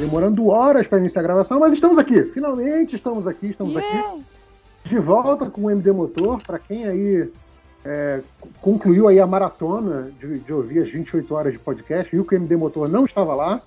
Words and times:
demorando 0.00 0.48
horas 0.48 0.86
para 0.86 0.98
iniciar 0.98 1.20
a 1.20 1.24
gravação, 1.24 1.60
mas 1.60 1.74
estamos 1.74 1.98
aqui. 1.98 2.22
Finalmente 2.24 2.96
estamos 2.96 3.26
aqui, 3.26 3.48
estamos 3.48 3.74
yeah. 3.74 4.08
aqui. 4.08 4.24
De 4.86 4.98
volta 4.98 5.46
com 5.50 5.62
o 5.66 5.70
MD 5.70 5.92
Motor, 5.92 6.42
para 6.42 6.58
quem 6.58 6.88
aí 6.88 7.30
é, 7.84 8.20
concluiu 8.60 9.08
aí 9.08 9.20
a 9.20 9.26
maratona 9.26 10.10
de, 10.18 10.38
de, 10.38 10.52
ouvir 10.52 10.82
as 10.82 10.90
28 10.90 11.34
horas 11.34 11.52
de 11.52 11.58
podcast, 11.58 12.10
viu 12.10 12.24
que 12.24 12.34
o 12.34 12.38
MD 12.38 12.56
Motor 12.56 12.88
não 12.88 13.04
estava 13.04 13.34
lá. 13.34 13.62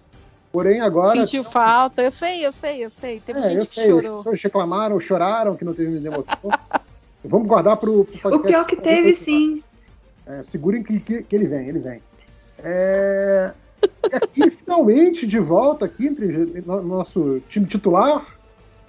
Porém, 0.51 0.81
agora. 0.81 1.15
Sentiu 1.15 1.43
falta, 1.43 2.01
eu 2.01 2.11
sei, 2.11 2.45
eu 2.45 2.51
sei, 2.51 2.85
eu 2.85 2.89
sei. 2.89 3.19
Teve 3.19 3.39
é, 3.39 3.41
gente 3.43 3.67
que 3.67 3.75
sei. 3.75 3.85
chorou. 3.85 4.19
As 4.19 4.23
pessoas 4.23 4.43
reclamaram, 4.43 4.99
choraram 4.99 5.55
que 5.55 5.65
não 5.65 5.73
teve 5.73 5.91
MD 5.91 6.09
Motor. 6.09 6.51
Vamos 7.25 7.47
guardar 7.47 7.77
para 7.77 7.89
o 7.89 8.05
podcast. 8.05 8.35
O 8.35 8.39
pior 8.39 8.65
que 8.65 8.75
teve, 8.75 9.13
sim. 9.13 9.63
É, 10.27 10.43
segurem 10.51 10.83
que, 10.83 10.99
que, 10.99 11.23
que, 11.23 11.35
ele 11.35 11.47
vem, 11.47 11.67
ele 11.69 11.79
vem. 11.79 12.01
É, 12.59 13.51
e 14.11 14.15
aqui, 14.15 14.49
finalmente, 14.51 15.25
de 15.27 15.39
volta 15.39 15.85
aqui 15.85 16.07
entre 16.07 16.61
no, 16.65 16.81
nosso 16.81 17.41
time 17.49 17.65
titular, 17.65 18.25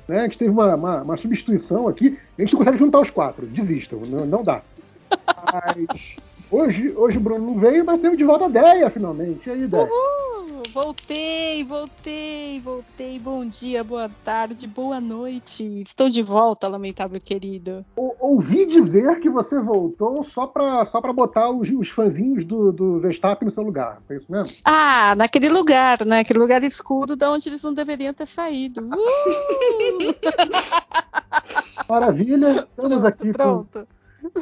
né? 0.09 0.21
A 0.21 0.23
gente 0.25 0.39
teve 0.39 0.51
uma, 0.51 0.75
uma, 0.75 1.03
uma, 1.03 1.17
substituição 1.17 1.89
aqui. 1.89 2.19
A 2.39 2.43
gente 2.43 2.53
não 2.53 2.59
consegue 2.59 2.79
juntar 2.79 3.01
os 3.01 3.11
quatro. 3.11 3.47
Desistam, 3.47 4.01
não, 4.09 4.27
não 4.27 4.43
dá. 4.43 4.63
Mas 5.53 6.17
hoje, 6.51 6.93
hoje 6.97 7.19
o 7.19 7.21
Bruno 7.21 7.47
não 7.47 7.59
veio, 7.59 7.85
mas 7.85 8.01
teve 8.01 8.17
de 8.17 8.25
volta 8.25 8.47
a 8.47 8.49
Deia, 8.49 8.91
finalmente. 8.91 9.49
E 9.49 9.53
aí, 9.53 9.67
Deia? 9.67 9.85
Uhul! 9.85 10.25
Voltei, 10.73 11.63
voltei, 11.63 12.61
voltei. 12.61 13.19
Bom 13.19 13.45
dia, 13.45 13.85
boa 13.85 14.11
tarde, 14.25 14.67
boa 14.67 15.01
noite. 15.01 15.83
Estou 15.87 16.09
de 16.09 16.21
volta, 16.21 16.67
lamentável 16.67 17.21
querido. 17.21 17.85
Ou, 17.95 18.17
ouvi 18.19 18.67
dizer 18.67 19.21
que 19.21 19.31
você 19.31 19.61
voltou 19.61 20.25
só 20.25 20.47
para 20.47 20.85
só 20.87 21.01
pra 21.01 21.13
botar 21.13 21.49
os, 21.51 21.71
os 21.71 21.89
fãzinhos 21.91 22.45
do, 22.45 22.73
do 22.73 22.99
Verstappen 22.99 23.47
no 23.47 23.55
seu 23.55 23.63
lugar. 23.63 24.01
Foi 24.07 24.17
isso 24.17 24.27
mesmo? 24.29 24.57
Ah, 24.65 25.15
naquele 25.17 25.49
lugar, 25.49 26.05
né? 26.05 26.21
Aquele 26.21 26.41
lugar 26.41 26.63
escuro 26.65 27.15
de 27.15 27.25
onde 27.25 27.49
eles 27.49 27.63
não 27.63 27.73
deveriam 27.73 28.13
ter 28.13 28.27
saído. 28.27 28.81
Uh! 28.81 30.15
Maravilha. 31.89 32.67
Estamos 32.77 32.99
pronto, 32.99 33.07
aqui 33.07 33.33
pronto. 33.33 33.89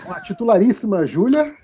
com 0.04 0.12
a 0.12 0.20
titularíssima 0.20 1.06
Júlia. 1.06 1.54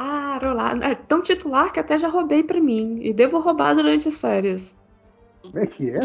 Ah, 0.00 0.38
olá. 0.40 0.78
É 0.80 0.94
tão 0.94 1.20
titular 1.20 1.72
que 1.72 1.80
até 1.80 1.98
já 1.98 2.06
roubei 2.06 2.44
para 2.44 2.60
mim. 2.60 3.00
E 3.02 3.12
devo 3.12 3.40
roubar 3.40 3.74
durante 3.74 4.06
as 4.06 4.16
férias. 4.16 4.78
Como 5.42 5.58
é 5.58 5.66
que 5.66 5.90
é? 5.90 5.98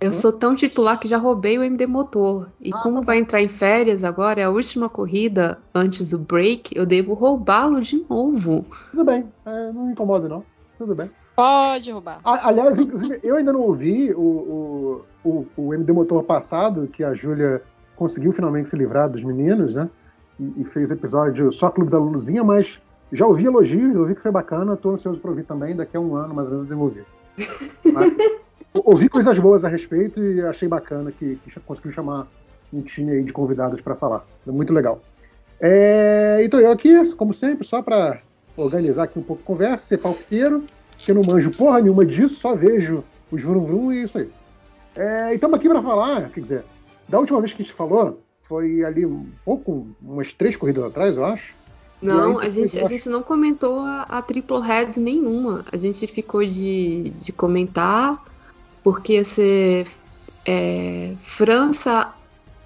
Eu 0.00 0.10
sou 0.10 0.32
tão 0.32 0.54
titular 0.54 0.98
que 0.98 1.06
já 1.06 1.18
roubei 1.18 1.58
o 1.58 1.62
MD 1.62 1.86
Motor. 1.86 2.48
E 2.58 2.70
ah, 2.72 2.78
como 2.78 3.00
tá 3.00 3.06
vai 3.08 3.18
entrar 3.18 3.42
em 3.42 3.48
férias 3.48 4.02
agora, 4.04 4.40
é 4.40 4.44
a 4.44 4.50
última 4.50 4.88
corrida 4.88 5.58
antes 5.74 6.10
do 6.10 6.18
break, 6.18 6.74
eu 6.74 6.86
devo 6.86 7.12
roubá-lo 7.12 7.82
de 7.82 8.02
novo. 8.08 8.64
Tudo 8.90 9.04
bem, 9.04 9.30
é, 9.44 9.70
não 9.70 9.84
me 9.84 9.92
incomoda 9.92 10.28
não. 10.28 10.42
Tudo 10.78 10.94
bem. 10.94 11.10
Pode 11.36 11.92
roubar. 11.92 12.20
aliás, 12.24 12.78
inclusive, 12.78 13.20
eu 13.22 13.36
ainda 13.36 13.52
não 13.52 13.60
ouvi 13.60 14.14
o, 14.14 15.04
o, 15.24 15.28
o, 15.28 15.46
o 15.56 15.74
MD 15.74 15.92
Motor 15.92 16.24
passado, 16.24 16.88
que 16.88 17.04
a 17.04 17.14
Júlia 17.14 17.62
conseguiu 17.94 18.32
finalmente 18.32 18.70
se 18.70 18.76
livrar 18.76 19.08
dos 19.08 19.22
meninos, 19.22 19.74
né? 19.74 19.88
E, 20.58 20.64
fez 20.64 20.90
episódio 20.90 21.52
só 21.52 21.70
Clube 21.70 21.90
da 21.90 21.98
Luluzinha, 21.98 22.42
mas 22.42 22.80
já 23.12 23.26
ouvi 23.26 23.44
elogios, 23.44 23.96
ouvi 23.96 24.14
que 24.14 24.22
foi 24.22 24.30
bacana, 24.30 24.74
estou 24.74 24.94
ansioso 24.94 25.20
para 25.20 25.30
ouvir 25.30 25.44
também, 25.44 25.76
daqui 25.76 25.96
a 25.96 26.00
um 26.00 26.14
ano 26.16 26.34
mais 26.34 26.48
ou 26.48 26.54
menos 26.54 26.70
eu 26.70 26.76
vou 26.76 26.86
ouvir. 26.86 27.04
ouvi 28.84 29.08
coisas 29.08 29.38
boas 29.38 29.64
a 29.64 29.68
respeito 29.68 30.22
e 30.22 30.40
achei 30.42 30.66
bacana 30.66 31.12
que, 31.12 31.36
que 31.36 31.60
conseguiu 31.60 31.92
chamar 31.92 32.26
um 32.72 32.80
time 32.80 33.12
aí 33.12 33.22
de 33.22 33.32
convidados 33.32 33.80
para 33.80 33.94
falar. 33.94 34.24
Muito 34.46 34.72
legal. 34.72 35.00
É, 35.60 36.40
então 36.42 36.58
eu 36.58 36.72
aqui, 36.72 37.14
como 37.14 37.34
sempre, 37.34 37.66
só 37.66 37.82
para 37.82 38.20
organizar 38.56 39.04
aqui 39.04 39.18
um 39.18 39.22
pouco 39.22 39.42
a 39.42 39.46
conversa, 39.46 39.86
ser 39.86 39.98
palpiteiro, 39.98 40.64
que 40.98 41.10
eu 41.10 41.14
não 41.14 41.22
manjo 41.22 41.50
porra 41.50 41.80
nenhuma 41.80 42.04
disso, 42.04 42.36
só 42.36 42.54
vejo 42.54 43.04
os 43.30 43.42
vrum 43.42 43.64
vrum 43.64 43.92
e 43.92 44.04
isso 44.04 44.18
aí. 44.18 44.28
É, 44.96 45.32
e 45.32 45.34
estamos 45.34 45.58
aqui 45.58 45.68
para 45.68 45.82
falar, 45.82 46.30
quer 46.30 46.40
dizer, 46.40 46.64
da 47.08 47.18
última 47.18 47.40
vez 47.40 47.52
que 47.52 47.62
a 47.62 47.64
gente 47.64 47.74
falou, 47.74 48.20
foi 48.52 48.84
ali 48.84 49.06
um 49.06 49.24
pouco, 49.46 49.86
umas 50.02 50.30
três 50.34 50.56
corridas 50.56 50.84
atrás, 50.84 51.16
eu 51.16 51.24
acho. 51.24 51.54
Não, 52.02 52.38
a 52.38 52.50
gente, 52.50 52.78
a 52.78 52.84
gente 52.84 53.08
não 53.08 53.22
comentou 53.22 53.80
a, 53.80 54.02
a 54.02 54.20
triple 54.20 54.60
head 54.60 55.00
nenhuma. 55.00 55.64
A 55.72 55.76
gente 55.78 56.06
ficou 56.06 56.44
de, 56.44 57.08
de 57.08 57.32
comentar 57.32 58.22
porque 58.82 59.14
ia 59.14 59.24
ser 59.24 59.86
é, 60.44 61.14
França, 61.22 62.12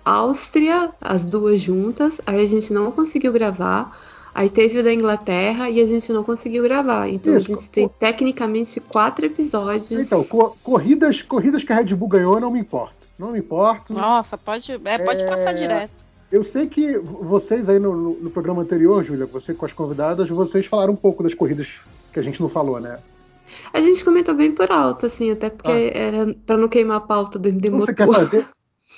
Áustria, 0.04 0.91
as 1.00 1.25
duas 1.25 1.60
juntas. 1.60 2.20
Aí 2.26 2.42
a 2.42 2.48
gente 2.48 2.72
não 2.72 2.91
conseguiu 2.91 3.32
gravar. 3.32 3.96
Aí 4.34 4.50
teve 4.50 4.80
o 4.80 4.82
da 4.82 4.92
Inglaterra 4.92 5.70
e 5.70 5.80
a 5.80 5.84
gente 5.84 6.12
não 6.12 6.25
conseguiu 6.25 6.64
gravar. 6.64 7.08
Então 7.08 7.36
Isso, 7.36 7.52
a 7.52 7.54
gente 7.54 7.70
tem 7.70 7.88
tecnicamente 7.88 8.80
quatro 8.80 9.25
episódios. 9.25 9.92
Então, 9.92 10.25
co 10.25 10.56
corridas, 10.64 11.22
corridas 11.22 11.62
que 11.62 11.72
a 11.72 11.76
Red 11.76 11.94
Bull 11.94 12.08
ganhou 12.08 12.41
não 12.41 12.50
me 12.50 12.58
importa 12.58 13.06
não 13.19 13.32
me 13.32 13.38
importo. 13.38 13.93
Nossa, 13.93 14.37
pode, 14.37 14.72
é, 14.72 14.99
pode 14.99 15.22
é, 15.22 15.27
passar 15.27 15.53
direto. 15.53 16.04
Eu 16.31 16.44
sei 16.44 16.66
que 16.66 16.99
vocês 16.99 17.69
aí 17.69 17.78
no, 17.78 18.15
no, 18.15 18.31
programa 18.31 18.62
anterior, 18.62 19.04
Júlia, 19.04 19.27
você 19.27 19.54
com 19.54 19.65
as 19.65 19.72
convidadas, 19.72 20.28
vocês 20.28 20.66
falaram 20.66 20.93
um 20.93 20.97
pouco 20.97 21.22
das 21.22 21.34
corridas 21.34 21.69
que 22.12 22.19
a 22.19 22.22
gente 22.22 22.41
não 22.41 22.49
falou, 22.49 22.81
né? 22.81 22.99
A 23.72 23.81
gente 23.81 24.05
comentou 24.05 24.34
bem 24.34 24.50
por 24.50 24.71
alto, 24.72 25.06
assim, 25.06 25.31
até 25.31 25.50
porque 25.50 25.71
ah. 25.71 25.99
era 25.99 26.34
para 26.44 26.56
não 26.56 26.69
queimar 26.69 26.99
a 26.99 27.00
pauta 27.00 27.38
do 27.38 27.49
MD 27.49 27.71
Motor. 27.71 27.94
Quer 27.94 28.12
fazer, 28.12 28.47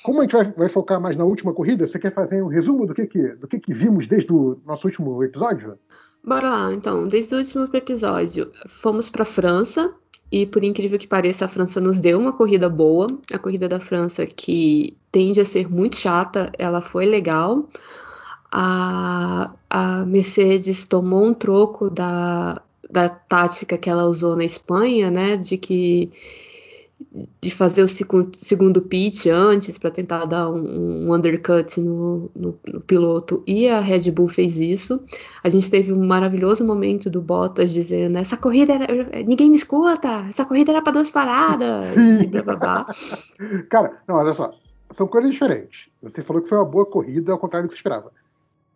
como 0.03 0.21
a 0.21 0.23
gente 0.23 0.33
vai, 0.33 0.53
vai, 0.53 0.69
focar 0.69 1.01
mais 1.01 1.17
na 1.17 1.25
última 1.25 1.53
corrida, 1.53 1.87
você 1.87 1.99
quer 1.99 2.15
fazer 2.15 2.43
um 2.43 2.49
resumo 2.49 2.87
do 2.87 2.95
que, 2.95 3.07
que, 3.07 3.23
do 3.34 3.47
que, 3.47 3.59
que 3.59 3.75
vimos 3.75 4.07
desde 4.07 4.33
o 4.33 4.59
nosso 4.65 4.87
último 4.87 5.23
episódio? 5.23 5.78
Bora 6.25 6.49
lá, 6.49 6.73
então. 6.73 7.05
Desde 7.05 7.34
o 7.34 7.39
último 7.39 7.69
episódio, 7.73 8.51
fomos 8.69 9.11
para 9.11 9.25
França, 9.25 9.95
e 10.31 10.44
por 10.47 10.62
incrível 10.62 10.99
que 10.99 11.06
pareça, 11.06 11.47
a 11.47 11.49
França 11.49 11.81
nos 11.81 11.99
deu 11.99 12.19
uma 12.19 12.33
corrida 12.33 12.69
boa. 12.69 13.06
A 13.33 13.39
corrida 13.39 13.69
da 13.69 13.81
França, 13.81 14.27
que 14.27 14.97
tende 15.11 15.41
a 15.41 15.44
ser 15.44 15.71
muito 15.71 15.97
chata, 15.97 16.53
ela 16.59 16.83
foi 16.83 17.06
legal. 17.06 17.66
A, 18.53 19.50
a 19.71 20.05
Mercedes 20.05 20.87
tomou 20.87 21.25
um 21.25 21.34
troco 21.34 21.89
da, 21.89 22.61
da 22.91 23.09
tática 23.09 23.78
que 23.78 23.89
ela 23.89 24.05
usou 24.05 24.37
na 24.37 24.44
Espanha, 24.44 25.11
né? 25.11 25.37
De 25.37 25.56
que 25.56 26.12
de 27.41 27.50
fazer 27.50 27.82
o 27.82 27.88
segundo 27.88 28.82
pitch 28.82 29.26
antes 29.26 29.78
para 29.78 29.91
tentar 29.91 30.25
dar 30.25 30.50
um, 30.50 31.06
um 31.06 31.14
undercut 31.14 31.81
no, 31.81 32.31
no, 32.34 32.59
no, 32.66 32.81
piloto 32.81 33.42
e 33.47 33.69
a 33.69 33.81
Red 33.81 34.10
Bull 34.10 34.28
fez 34.28 34.59
isso. 34.59 35.04
A 35.42 35.48
gente 35.48 35.70
teve 35.70 35.92
um 35.92 36.06
maravilhoso 36.06 36.64
momento 36.64 37.09
do 37.09 37.22
Bottas 37.22 37.72
dizendo: 37.72 38.19
essa 38.19 38.36
corrida 38.36 38.75
era, 38.75 39.22
ninguém 39.22 39.48
me 39.48 39.56
escuta, 39.56 40.26
essa 40.28 40.44
corrida 40.44 40.72
era 40.72 40.82
para 40.82 40.94
duas 40.94 41.09
paradas. 41.09 41.84
Sim. 41.86 42.22
E 42.22 42.26
blá, 42.26 42.42
blá, 42.42 42.56
blá. 42.56 42.86
Cara, 43.70 44.03
não, 44.06 44.16
olha 44.16 44.34
só, 44.34 44.53
são 44.97 45.06
coisas 45.06 45.30
diferentes. 45.30 45.86
Você 46.03 46.22
falou 46.22 46.42
que 46.42 46.48
foi 46.48 46.59
uma 46.59 46.65
boa 46.65 46.84
corrida, 46.84 47.32
ao 47.32 47.38
contrário 47.38 47.69
do 47.69 47.70
que 47.70 47.76
você 47.76 47.80
esperava. 47.80 48.12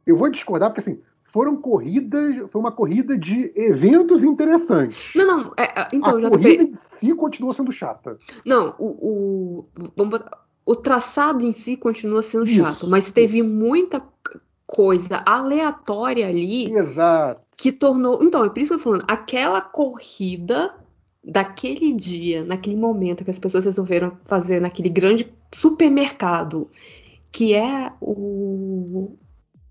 Eu 0.06 0.16
vou 0.16 0.30
discordar 0.30 0.70
porque 0.70 0.88
assim, 0.88 1.00
foram 1.32 1.56
corridas, 1.56 2.36
foi 2.50 2.60
uma 2.60 2.70
corrida 2.70 3.16
de 3.16 3.50
eventos 3.56 4.22
interessantes. 4.22 5.10
Não, 5.14 5.26
não, 5.26 5.52
é, 5.56 5.80
é 5.80 5.88
então, 5.92 6.18
a 6.18 6.20
já 6.20 6.30
corrida 6.30 6.62
em 6.62 6.78
si 6.90 7.14
continua 7.14 7.54
sendo 7.54 7.72
chata. 7.72 8.18
Não, 8.44 8.74
o, 8.78 9.64
o, 9.66 10.02
o 10.66 10.76
traçado 10.76 11.44
em 11.44 11.52
si 11.52 11.76
continua 11.76 12.22
sendo 12.22 12.44
Isso. 12.44 12.56
chato, 12.56 12.86
mas 12.86 13.10
teve 13.10 13.42
muita 13.42 14.02
coisa 14.66 15.22
aleatória 15.26 16.28
ali 16.28 16.72
Exato. 16.72 17.40
que 17.56 17.72
tornou. 17.72 18.22
Então, 18.22 18.44
é 18.44 18.48
por 18.48 18.60
isso 18.60 18.70
que 18.70 18.74
eu 18.74 18.78
tô 18.78 18.84
falando, 18.84 19.04
aquela 19.08 19.60
corrida 19.60 20.74
daquele 21.24 21.94
dia, 21.94 22.44
naquele 22.44 22.76
momento 22.76 23.24
que 23.24 23.30
as 23.30 23.38
pessoas 23.38 23.64
resolveram 23.64 24.18
fazer 24.26 24.60
naquele 24.60 24.88
grande 24.88 25.32
supermercado, 25.52 26.68
que 27.30 27.54
é 27.54 27.92
o, 28.00 29.16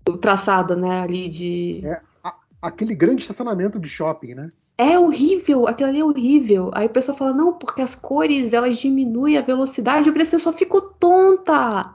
o 0.08 0.16
traçado, 0.16 0.76
né, 0.76 1.00
ali 1.00 1.28
de. 1.28 1.82
É, 1.84 2.00
a, 2.22 2.34
aquele 2.60 2.94
grande 2.94 3.22
estacionamento 3.22 3.78
de 3.78 3.88
shopping, 3.88 4.34
né? 4.34 4.52
É 4.76 4.98
horrível, 4.98 5.68
aquilo 5.68 5.90
ali 5.90 6.00
é 6.00 6.04
horrível. 6.04 6.70
Aí 6.74 6.86
o 6.86 6.90
pessoal 6.90 7.16
fala, 7.16 7.32
não, 7.32 7.52
porque 7.52 7.82
as 7.82 7.94
cores 7.94 8.52
elas 8.52 8.78
diminuem 8.78 9.36
a 9.36 9.42
velocidade. 9.42 10.08
Eu 10.08 10.12
falei 10.12 10.26
assim, 10.26 10.36
eu 10.36 10.40
só 10.40 10.52
fico 10.52 10.80
tonta. 10.80 11.94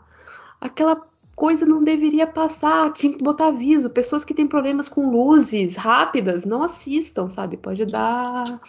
Aquela 0.61 1.01
coisa 1.35 1.65
não 1.65 1.83
deveria 1.83 2.25
passar, 2.25 2.93
tinha 2.93 3.11
que 3.11 3.23
botar 3.23 3.47
aviso. 3.47 3.89
Pessoas 3.89 4.23
que 4.23 4.33
têm 4.33 4.47
problemas 4.47 4.87
com 4.87 5.09
luzes 5.09 5.75
rápidas 5.75 6.45
não 6.45 6.63
assistam, 6.63 7.29
sabe? 7.29 7.57
Pode 7.57 7.85
dar. 7.85 8.59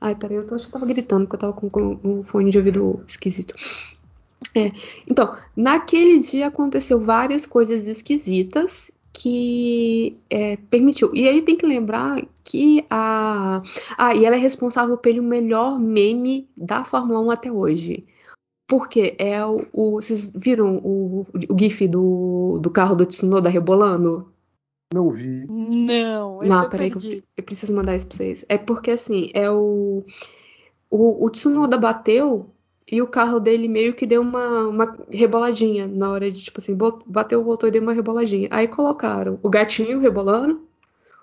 Ai, 0.00 0.14
peraí, 0.14 0.36
eu 0.36 0.54
acho 0.54 0.66
que 0.66 0.70
eu 0.70 0.80
tava 0.80 0.86
gritando 0.86 1.26
porque 1.26 1.36
eu 1.36 1.40
tava 1.40 1.52
com, 1.52 1.68
com 1.68 2.00
um 2.02 2.22
fone 2.22 2.50
de 2.50 2.58
ouvido 2.58 3.04
esquisito. 3.06 3.54
É, 4.54 4.72
então, 5.10 5.36
naquele 5.56 6.18
dia 6.18 6.46
aconteceu 6.46 7.00
várias 7.00 7.44
coisas 7.44 7.86
esquisitas 7.86 8.90
que 9.12 10.16
é, 10.30 10.56
permitiu. 10.56 11.14
E 11.14 11.28
aí 11.28 11.42
tem 11.42 11.56
que 11.56 11.66
lembrar 11.66 12.22
que 12.44 12.84
a. 12.88 13.62
Ah, 13.96 14.14
e 14.14 14.24
ela 14.24 14.36
é 14.36 14.38
responsável 14.38 14.96
pelo 14.96 15.22
melhor 15.22 15.78
meme 15.78 16.48
da 16.56 16.84
Fórmula 16.84 17.20
1 17.20 17.30
até 17.30 17.52
hoje. 17.52 18.06
Porque 18.66 19.16
é 19.18 19.44
o. 19.44 19.66
o 19.72 19.92
vocês 20.00 20.30
viram 20.30 20.76
o, 20.84 21.26
o 21.48 21.58
GIF 21.58 21.88
do, 21.88 22.58
do 22.62 22.70
carro 22.70 22.94
do 22.94 23.06
Tsunoda 23.06 23.48
rebolando? 23.48 24.32
Não 24.94 25.10
vi. 25.10 25.46
Não, 25.48 26.40
Não, 26.40 26.70
peraí, 26.70 26.90
eu, 26.90 27.22
eu, 27.36 27.44
preciso 27.44 27.74
mandar 27.74 27.96
isso 27.96 28.06
pra 28.06 28.16
vocês. 28.16 28.44
É 28.48 28.56
porque 28.56 28.92
assim, 28.92 29.30
é 29.34 29.50
o. 29.50 30.04
o, 30.88 31.26
o 31.26 31.30
Tsunoda 31.30 31.76
bateu 31.76 32.50
e 32.90 33.02
o 33.02 33.06
carro 33.06 33.38
dele 33.38 33.68
meio 33.68 33.94
que 33.94 34.06
deu 34.06 34.22
uma, 34.22 34.66
uma 34.66 34.96
reboladinha 35.10 35.86
na 35.86 36.10
hora 36.10 36.32
de, 36.32 36.42
tipo 36.42 36.58
assim, 36.58 36.76
bateu, 37.06 37.44
voltou 37.44 37.68
e 37.68 37.72
deu 37.72 37.82
uma 37.82 37.92
reboladinha. 37.92 38.48
Aí 38.50 38.66
colocaram 38.66 39.38
o 39.42 39.50
gatinho 39.50 40.00
rebolando, 40.00 40.66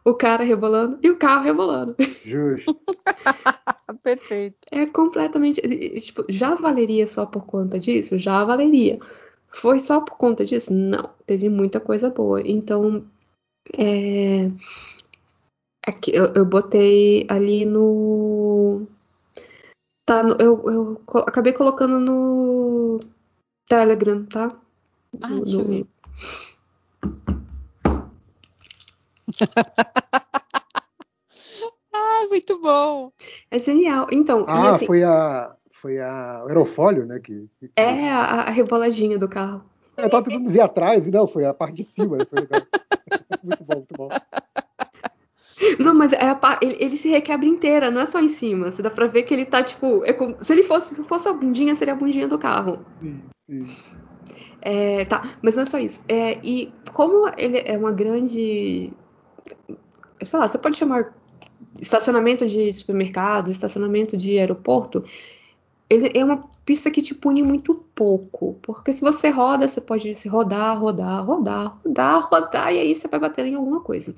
o 0.03 0.13
cara 0.13 0.43
rebolando 0.43 0.99
e 1.01 1.09
o 1.09 1.17
carro 1.17 1.43
rebolando. 1.43 1.95
Justo. 2.23 2.77
Perfeito. 4.03 4.57
É 4.71 4.85
completamente. 4.85 5.59
Tipo, 5.99 6.23
já 6.29 6.53
valeria 6.53 7.07
só 7.07 7.25
por 7.25 7.45
conta 7.45 7.79
disso? 7.79 8.15
Já 8.15 8.43
valeria. 8.45 8.99
Foi 9.47 9.79
só 9.79 10.01
por 10.01 10.17
conta 10.17 10.45
disso? 10.45 10.71
Não. 10.71 11.09
Teve 11.25 11.49
muita 11.49 11.79
coisa 11.79 12.09
boa. 12.11 12.41
Então, 12.45 13.03
é. 13.75 14.51
Aqui, 15.87 16.15
eu, 16.15 16.33
eu 16.35 16.45
botei 16.45 17.25
ali 17.27 17.65
no. 17.65 18.87
Tá, 20.05 20.21
no, 20.21 20.35
eu, 20.39 20.61
eu 20.69 21.01
acabei 21.21 21.51
colocando 21.51 21.99
no 21.99 22.99
Telegram, 23.67 24.23
tá? 24.25 24.55
Ah, 25.23 25.29
no, 25.29 25.41
deixa 25.41 25.59
eu 25.59 25.65
ver. 25.65 25.87
ah, 31.91 32.27
muito 32.29 32.61
bom. 32.61 33.11
É 33.49 33.57
genial. 33.57 34.05
Então, 34.11 34.45
ah, 34.47 34.75
assim, 34.75 34.85
foi 34.85 35.03
a 35.03 35.55
foi 35.81 35.99
a 35.99 36.43
o 36.45 36.47
aerofólio, 36.47 37.05
né? 37.05 37.19
Que, 37.19 37.49
que... 37.59 37.71
É 37.75 38.11
a, 38.11 38.43
a 38.43 38.51
reboladinha 38.51 39.17
do 39.17 39.27
carro. 39.27 39.63
Eu 39.97 40.09
tava 40.09 40.25
tentando 40.25 40.51
ver 40.51 40.61
atrás 40.61 41.07
e 41.07 41.11
não, 41.11 41.27
foi 41.27 41.45
a 41.45 41.53
parte 41.53 41.77
de 41.77 41.83
cima. 41.83 42.17
Foi 42.29 42.41
legal. 42.41 42.61
muito 43.43 43.63
bom, 43.63 43.75
muito 43.75 43.95
bom. 43.97 44.09
Não, 45.79 45.93
mas 45.93 46.13
é 46.13 46.21
a, 46.21 46.59
ele, 46.61 46.77
ele, 46.79 46.97
se 46.97 47.09
requebra 47.09 47.45
inteira, 47.45 47.91
não 47.91 48.01
é 48.01 48.05
só 48.05 48.19
em 48.19 48.27
cima. 48.27 48.71
Você 48.71 48.81
dá 48.81 48.89
pra 48.89 49.07
ver 49.07 49.23
que 49.23 49.33
ele 49.33 49.45
tá, 49.45 49.63
tipo. 49.63 50.03
É 50.05 50.13
como, 50.13 50.35
se 50.41 50.53
ele 50.53 50.63
fosse, 50.63 50.95
se 50.95 51.03
fosse 51.03 51.27
a 51.27 51.33
bundinha, 51.33 51.75
seria 51.75 51.93
a 51.93 51.97
bundinha 51.97 52.27
do 52.27 52.37
carro. 52.37 52.85
Sim, 53.01 53.21
sim. 53.47 53.67
É, 54.61 55.05
tá, 55.05 55.21
mas 55.41 55.55
não 55.55 55.63
é 55.63 55.65
só 55.65 55.77
isso. 55.77 56.03
É, 56.07 56.39
e 56.43 56.73
como 56.91 57.29
ele 57.37 57.61
é 57.65 57.77
uma 57.77 57.91
grande. 57.91 58.91
Sei 60.23 60.39
lá, 60.39 60.47
você 60.47 60.57
pode 60.57 60.77
chamar 60.77 61.13
estacionamento 61.79 62.47
de 62.47 62.71
supermercado, 62.73 63.51
estacionamento 63.51 64.17
de 64.17 64.37
aeroporto. 64.39 65.03
Ele 65.89 66.09
é 66.15 66.25
uma 66.25 66.49
pista 66.65 66.89
que 66.89 67.01
te 67.01 67.13
pune 67.13 67.43
muito 67.43 67.75
pouco. 67.93 68.57
Porque 68.61 68.91
se 68.91 69.01
você 69.01 69.29
roda, 69.29 69.67
você 69.67 69.79
pode 69.79 70.15
se 70.15 70.27
rodar, 70.27 70.79
rodar, 70.79 71.23
rodar, 71.23 71.77
rodar, 71.85 72.27
rodar, 72.31 72.73
e 72.73 72.79
aí 72.79 72.95
você 72.95 73.07
vai 73.07 73.19
bater 73.19 73.45
em 73.45 73.55
alguma 73.55 73.81
coisa. 73.81 74.15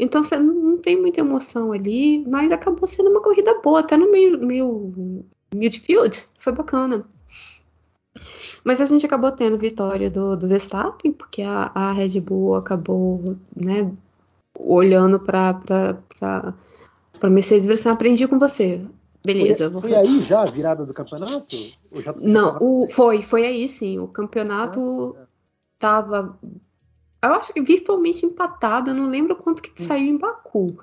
Então 0.00 0.22
você 0.22 0.38
não 0.38 0.78
tem 0.78 1.00
muita 1.00 1.20
emoção 1.20 1.72
ali, 1.72 2.24
mas 2.26 2.50
acabou 2.50 2.86
sendo 2.86 3.10
uma 3.10 3.22
corrida 3.22 3.60
boa, 3.60 3.80
até 3.80 3.96
no 3.96 4.10
meio, 4.10 4.38
meio 4.38 5.24
midfield, 5.54 6.24
foi 6.38 6.52
bacana. 6.52 7.04
Mas 8.64 8.80
a 8.80 8.86
gente 8.86 9.04
acabou 9.04 9.30
tendo 9.30 9.58
vitória 9.58 10.10
do, 10.10 10.36
do 10.36 10.48
Verstappen, 10.48 11.12
porque 11.12 11.42
a, 11.42 11.70
a 11.74 11.92
Red 11.92 12.20
Bull 12.20 12.54
acabou, 12.54 13.36
né, 13.54 13.90
olhando 14.58 15.20
para 15.20 15.54
para 16.18 17.30
Mercedes 17.30 17.66
e 17.66 17.72
assim, 17.72 17.88
aprendi 17.88 18.26
com 18.26 18.38
você. 18.38 18.80
Beleza. 19.22 19.70
Foi, 19.70 19.82
foi 19.82 19.94
aí 19.94 20.20
já 20.22 20.42
a 20.42 20.46
virada 20.46 20.86
do 20.86 20.94
campeonato? 20.94 21.56
Já, 21.96 22.14
não, 22.18 22.56
o, 22.58 22.88
foi, 22.90 23.22
foi 23.22 23.44
aí 23.44 23.68
sim. 23.68 23.98
O 23.98 24.08
campeonato 24.08 25.14
ah, 25.18 25.20
é. 25.20 25.26
Eu 27.22 27.34
acho 27.34 27.52
que 27.52 27.60
virtualmente 27.60 28.24
empatado. 28.24 28.90
Eu 28.90 28.94
não 28.94 29.06
lembro 29.06 29.36
quanto 29.36 29.62
que 29.62 29.70
hum. 29.82 29.86
saiu 29.86 30.06
em 30.06 30.16
Baku. 30.16 30.78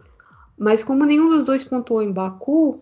Mas 0.57 0.83
como 0.83 1.05
nenhum 1.05 1.29
dos 1.29 1.45
dois 1.45 1.63
pontuou 1.63 2.01
em 2.01 2.11
Baku, 2.11 2.81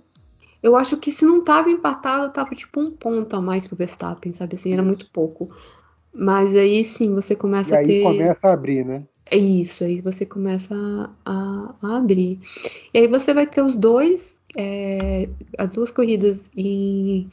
eu 0.63 0.75
acho 0.75 0.98
que 0.98 1.12
se 1.12 1.25
não 1.25 1.44
tava 1.44 1.69
empatado, 1.69 2.34
tava 2.34 2.56
tipo 2.56 2.80
um 2.80 2.92
ponto 2.92 3.36
a 3.36 3.42
mais 3.42 3.68
pro 3.68 3.75
Verstappen, 3.75 4.34
sabe 4.34 4.56
assim? 4.56 4.74
Era 4.74 4.84
muito 4.84 5.10
pouco. 5.12 5.50
Mas 6.13 6.56
aí 6.56 6.84
sim, 6.86 7.13
você 7.13 7.36
começa 7.36 7.75
e 7.75 7.78
a 7.78 7.84
ter. 7.84 8.07
Aí 8.07 8.18
começa 8.18 8.48
a 8.48 8.54
abrir, 8.54 8.86
né? 8.86 9.04
É 9.30 9.38
isso, 9.38 9.84
aí 9.84 10.01
você 10.01 10.25
começa 10.25 10.75
a, 11.25 11.75
a 11.81 11.98
abrir. 11.98 12.40
E 12.94 13.00
aí 13.00 13.08
você 13.08 13.34
vai 13.34 13.48
ter 13.48 13.62
os 13.62 13.75
dois, 13.75 14.38
é, 14.56 15.28
as 15.58 15.72
duas 15.72 15.92
corridas 15.92 16.51
em, 16.56 17.30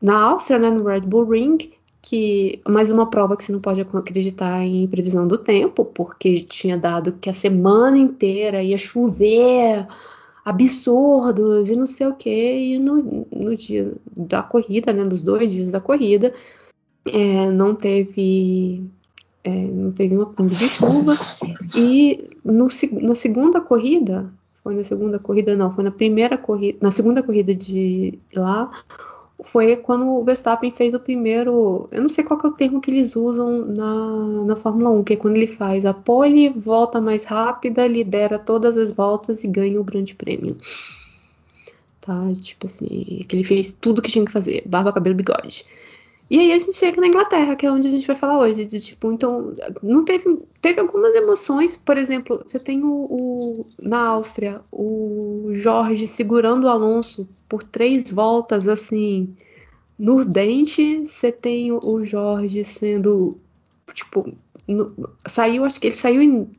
na 0.00 0.20
Áustria, 0.20 0.58
né, 0.58 0.70
no 0.70 0.84
Red 0.84 1.00
Bull 1.00 1.24
Ring, 1.24 1.72
que 2.02 2.60
mais 2.68 2.90
uma 2.90 3.08
prova 3.08 3.36
que 3.36 3.44
você 3.44 3.52
não 3.52 3.60
pode 3.60 3.80
acreditar 3.80 4.64
em 4.64 4.86
previsão 4.88 5.26
do 5.26 5.38
tempo, 5.38 5.84
porque 5.84 6.40
tinha 6.40 6.76
dado 6.76 7.12
que 7.12 7.30
a 7.30 7.34
semana 7.34 7.96
inteira 7.96 8.62
ia 8.62 8.76
chover 8.76 9.86
absurdos 10.44 11.70
e 11.70 11.76
não 11.76 11.86
sei 11.86 12.08
o 12.08 12.14
que, 12.14 12.74
e 12.74 12.78
no, 12.80 13.26
no 13.30 13.56
dia 13.56 13.94
da 14.16 14.42
corrida, 14.42 14.92
né, 14.92 15.04
dos 15.04 15.22
dois 15.22 15.52
dias 15.52 15.70
da 15.70 15.80
corrida, 15.80 16.34
é, 17.06 17.50
não 17.52 17.74
teve 17.74 18.84
é, 19.44 19.50
não 19.50 19.92
teve 19.92 20.16
uma 20.16 20.26
pinga 20.26 20.54
de 20.54 20.68
chuva. 20.68 21.14
E 21.76 22.30
no, 22.44 22.66
na 23.00 23.14
segunda 23.14 23.60
corrida 23.60 24.28
foi 24.62 24.74
na 24.74 24.84
segunda 24.84 25.18
corrida 25.18 25.56
não 25.56 25.74
foi 25.74 25.84
na 25.84 25.90
primeira 25.90 26.38
corrida 26.38 26.78
na 26.80 26.90
segunda 26.90 27.22
corrida 27.22 27.54
de 27.54 28.18
lá 28.34 28.70
foi 29.44 29.76
quando 29.76 30.06
o 30.06 30.24
Verstappen 30.24 30.70
fez 30.70 30.94
o 30.94 31.00
primeiro. 31.00 31.88
Eu 31.90 32.02
não 32.02 32.08
sei 32.08 32.24
qual 32.24 32.40
é 32.42 32.46
o 32.46 32.52
termo 32.52 32.80
que 32.80 32.90
eles 32.90 33.16
usam 33.16 33.66
na, 33.66 34.44
na 34.46 34.56
Fórmula 34.56 34.90
1, 34.90 35.04
que 35.04 35.12
é 35.14 35.16
quando 35.16 35.36
ele 35.36 35.46
faz 35.46 35.84
a 35.84 35.92
pole, 35.92 36.48
volta 36.50 37.00
mais 37.00 37.24
rápida, 37.24 37.86
lidera 37.86 38.38
todas 38.38 38.76
as 38.76 38.90
voltas 38.90 39.42
e 39.44 39.48
ganha 39.48 39.80
o 39.80 39.84
grande 39.84 40.14
prêmio. 40.14 40.56
Tá? 42.00 42.32
Tipo 42.40 42.66
assim, 42.66 43.24
que 43.28 43.36
ele 43.36 43.44
fez 43.44 43.72
tudo 43.72 44.02
que 44.02 44.10
tinha 44.10 44.24
que 44.24 44.32
fazer: 44.32 44.62
barba, 44.66 44.92
cabelo, 44.92 45.14
bigode. 45.16 45.64
E 46.32 46.38
aí 46.38 46.50
a 46.50 46.58
gente 46.58 46.72
chega 46.72 46.98
na 46.98 47.08
Inglaterra, 47.08 47.54
que 47.54 47.66
é 47.66 47.70
onde 47.70 47.86
a 47.88 47.90
gente 47.90 48.06
vai 48.06 48.16
falar 48.16 48.38
hoje. 48.38 48.64
De, 48.64 48.80
tipo, 48.80 49.12
então, 49.12 49.54
não 49.82 50.02
teve, 50.02 50.38
teve 50.62 50.80
algumas 50.80 51.14
emoções. 51.14 51.76
Por 51.76 51.98
exemplo, 51.98 52.42
você 52.46 52.58
tem 52.58 52.82
o, 52.82 52.88
o, 52.88 53.66
na 53.78 54.06
Áustria 54.06 54.62
o 54.72 55.50
Jorge 55.52 56.06
segurando 56.06 56.64
o 56.64 56.68
Alonso 56.68 57.28
por 57.46 57.62
três 57.62 58.10
voltas, 58.10 58.66
assim, 58.66 59.36
no 59.98 60.24
dente. 60.24 61.06
Você 61.06 61.30
tem 61.30 61.70
o, 61.70 62.02
Jorge 62.02 62.64
sendo, 62.64 63.38
tipo, 63.92 64.32
no, 64.66 64.94
saiu, 65.28 65.66
acho 65.66 65.78
que 65.78 65.88
ele 65.88 65.96
saiu 65.96 66.22
em, 66.22 66.50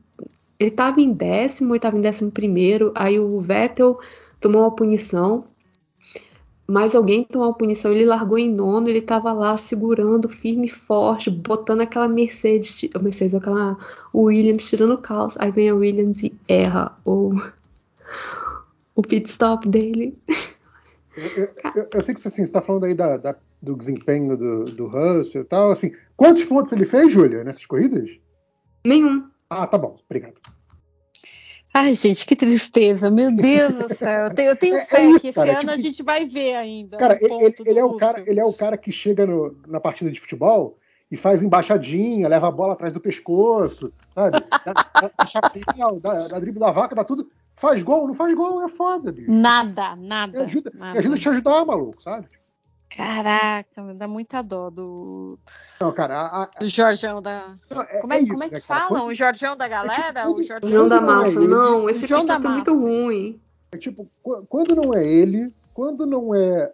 ele 0.56 0.70
estava 0.70 1.00
em 1.00 1.12
décimo, 1.12 1.70
ele 1.70 1.78
estava 1.78 1.98
em 1.98 2.00
décimo 2.00 2.30
primeiro. 2.30 2.92
Aí 2.94 3.18
o 3.18 3.40
Vettel 3.40 3.98
tomou 4.40 4.62
uma 4.62 4.70
punição 4.70 5.46
mas 6.66 6.94
alguém 6.94 7.24
tomou 7.24 7.50
a 7.50 7.54
punição, 7.54 7.92
ele 7.92 8.06
largou 8.06 8.38
em 8.38 8.50
nono, 8.50 8.88
ele 8.88 9.02
tava 9.02 9.32
lá 9.32 9.56
segurando 9.56 10.28
firme 10.28 10.66
e 10.66 10.70
forte, 10.70 11.30
botando 11.30 11.82
aquela 11.82 12.08
Mercedes, 12.08 12.90
Mercedes, 13.00 13.34
aquela 13.34 13.76
Williams 14.14 14.68
tirando 14.68 14.94
o 14.94 14.98
caos. 14.98 15.36
Aí 15.38 15.50
vem 15.50 15.68
a 15.68 15.74
Williams 15.74 16.22
e 16.22 16.32
erra 16.48 16.96
o, 17.04 17.34
o 18.94 19.02
pit 19.02 19.28
stop 19.28 19.68
dele. 19.68 20.16
Eu, 21.16 21.48
eu, 21.76 21.88
eu 21.92 22.02
sei 22.02 22.14
que 22.14 22.26
assim, 22.26 22.36
você 22.36 22.42
está 22.42 22.62
falando 22.62 22.84
aí 22.84 22.94
da, 22.94 23.18
da, 23.18 23.36
do 23.62 23.76
desempenho 23.76 24.36
do, 24.36 24.64
do 24.64 24.86
Russell 24.86 25.42
e 25.42 25.44
tal. 25.44 25.72
Assim, 25.72 25.92
quantos 26.16 26.44
pontos 26.44 26.72
ele 26.72 26.86
fez, 26.86 27.12
Júlia, 27.12 27.44
nessas 27.44 27.66
corridas? 27.66 28.10
Nenhum. 28.86 29.28
Ah, 29.50 29.66
tá 29.66 29.76
bom, 29.76 29.98
obrigado. 30.04 30.40
Ai, 31.76 31.92
gente, 31.96 32.24
que 32.24 32.36
tristeza. 32.36 33.10
Meu 33.10 33.34
Deus 33.34 33.74
do 33.74 33.94
céu. 33.96 34.26
Eu 34.26 34.34
tenho, 34.34 34.48
eu 34.50 34.56
tenho 34.56 34.76
é, 34.76 34.86
fé 34.86 35.02
é 35.02 35.06
isso, 35.06 35.18
que 35.18 35.26
esse 35.26 35.34
cara, 35.34 35.50
ano 35.50 35.60
tipo, 35.60 35.72
a 35.72 35.76
gente 35.76 36.02
vai 36.04 36.24
ver 36.24 36.54
ainda. 36.54 36.96
Cara, 36.96 37.18
ele, 37.20 37.54
ele 37.66 37.78
é 37.80 37.84
o 37.84 37.96
cara, 37.96 38.22
ele 38.24 38.38
é 38.38 38.44
o 38.44 38.52
cara 38.52 38.76
que 38.78 38.92
chega 38.92 39.26
no, 39.26 39.56
na 39.66 39.80
partida 39.80 40.08
de 40.12 40.20
futebol 40.20 40.78
e 41.10 41.16
faz 41.16 41.42
embaixadinha, 41.42 42.28
leva 42.28 42.46
a 42.46 42.52
bola 42.52 42.74
atrás 42.74 42.92
do 42.92 43.00
pescoço, 43.00 43.92
sabe? 44.14 44.38
Dá, 44.64 44.72
dá 44.72 45.26
chapéu, 45.26 45.98
dá, 46.00 46.14
dá 46.14 46.38
drible 46.38 46.60
da 46.60 46.70
vaca, 46.70 46.94
dá 46.94 47.02
tudo. 47.02 47.28
Faz 47.56 47.82
gol, 47.82 48.06
não 48.06 48.14
faz 48.14 48.36
gol, 48.36 48.64
é 48.64 48.68
foda, 48.68 49.10
bicho. 49.10 49.30
Nada, 49.30 49.96
nada. 49.96 50.38
Me 50.38 50.44
ajuda, 50.44 50.72
nada. 50.74 50.92
Me 50.92 50.98
ajuda 51.00 51.16
a 51.16 51.18
te 51.18 51.28
ajudar, 51.28 51.64
maluco, 51.64 52.00
sabe? 52.02 52.26
Caraca, 52.96 53.82
me 53.82 53.94
dá 53.94 54.06
muita 54.06 54.42
dó 54.42 54.70
do. 54.70 55.38
Não, 55.80 55.92
cara, 55.92 56.20
a, 56.20 56.42
a... 56.44 56.46
do 56.60 56.68
Jorjão 56.68 57.20
da. 57.20 57.54
Não, 57.68 57.82
é, 57.82 57.98
como 57.98 58.12
é, 58.12 58.16
é 58.16 58.20
isso, 58.20 58.30
como 58.30 58.44
é 58.44 58.48
que 58.48 58.54
né, 58.54 58.60
falam? 58.60 59.06
O 59.08 59.14
Jorjão 59.14 59.56
da 59.56 59.66
galera? 59.66 60.20
É 60.20 60.26
tipo, 60.26 60.34
o 60.34 60.42
Jorjão 60.42 60.88
da 60.88 61.00
massa, 61.00 61.40
não. 61.40 61.48
não 61.80 61.90
esse 61.90 62.06
João 62.06 62.24
da 62.24 62.38
massa. 62.38 62.48
é 62.48 62.52
muito 62.52 62.80
ruim. 62.80 63.40
É 63.72 63.78
tipo, 63.78 64.08
quando 64.48 64.76
não 64.76 64.94
é 64.94 65.04
ele, 65.04 65.52
quando 65.72 66.06
não 66.06 66.34
é 66.34 66.72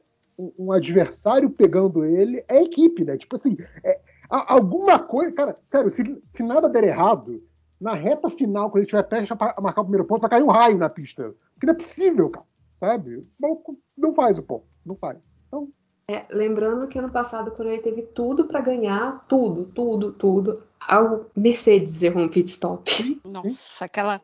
um 0.58 0.72
adversário 0.72 1.48
pegando 1.48 2.04
ele, 2.04 2.44
é 2.48 2.62
equipe, 2.62 3.04
né? 3.04 3.16
Tipo 3.16 3.36
assim, 3.36 3.56
é, 3.82 3.98
alguma 4.28 4.98
coisa. 4.98 5.32
Cara, 5.32 5.56
sério, 5.70 5.90
se, 5.90 6.02
se, 6.36 6.42
nada 6.42 6.68
der 6.68 6.84
errado, 6.84 7.42
na 7.80 7.94
reta 7.94 8.28
final, 8.28 8.68
quando 8.68 8.78
ele 8.78 8.84
estiver 8.84 9.02
prestes 9.04 9.30
a 9.32 9.60
marcar 9.60 9.80
o 9.80 9.84
primeiro 9.84 10.06
ponto, 10.06 10.20
vai 10.20 10.30
cair 10.30 10.42
um 10.42 10.50
raio 10.50 10.76
na 10.76 10.90
pista. 10.90 11.34
Porque 11.54 11.66
não 11.66 11.74
é 11.74 11.76
possível, 11.76 12.28
cara. 12.28 12.46
Sabe? 12.78 13.26
Não, 13.38 13.62
não 13.96 14.14
faz 14.14 14.38
o 14.38 14.42
ponto. 14.42 14.64
Não 14.84 14.96
faz. 14.96 15.18
Então, 15.48 15.68
é, 16.12 16.26
lembrando 16.30 16.86
que 16.88 16.98
ano 16.98 17.10
passado, 17.10 17.50
quando 17.52 17.68
ele 17.68 17.82
teve 17.82 18.02
tudo 18.02 18.46
para 18.46 18.60
ganhar, 18.60 19.24
tudo, 19.28 19.64
tudo, 19.74 20.12
tudo, 20.12 20.62
a 20.80 21.20
Mercedes 21.36 22.02
errou 22.02 22.24
um 22.24 22.28
pit 22.28 22.48
stop. 22.50 23.20
Nossa, 23.24 23.84
aquela 23.84 24.20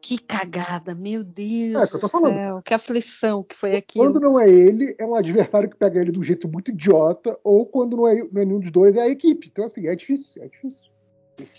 Que 0.00 0.16
cagada, 0.18 0.94
meu 0.94 1.22
Deus 1.22 1.74
É, 1.94 1.98
do 1.98 2.08
falando. 2.08 2.34
céu, 2.34 2.62
que 2.64 2.72
aflição 2.72 3.42
que 3.42 3.54
foi 3.54 3.76
aquilo. 3.76 4.04
Quando 4.06 4.20
não 4.20 4.40
é 4.40 4.48
ele, 4.48 4.94
é 4.98 5.04
um 5.04 5.14
adversário 5.14 5.68
que 5.68 5.76
pega 5.76 6.00
ele 6.00 6.12
de 6.12 6.18
um 6.18 6.22
jeito 6.22 6.48
muito 6.48 6.70
idiota, 6.70 7.38
ou 7.44 7.66
quando 7.66 7.96
não 7.96 8.08
é, 8.08 8.14
não 8.32 8.40
é 8.40 8.44
nenhum 8.44 8.60
dos 8.60 8.70
dois, 8.70 8.96
é 8.96 9.00
a 9.02 9.08
equipe. 9.08 9.48
Então, 9.52 9.66
assim, 9.66 9.86
é 9.86 9.94
difícil, 9.94 10.42
é 10.42 10.48
difícil. 10.48 10.88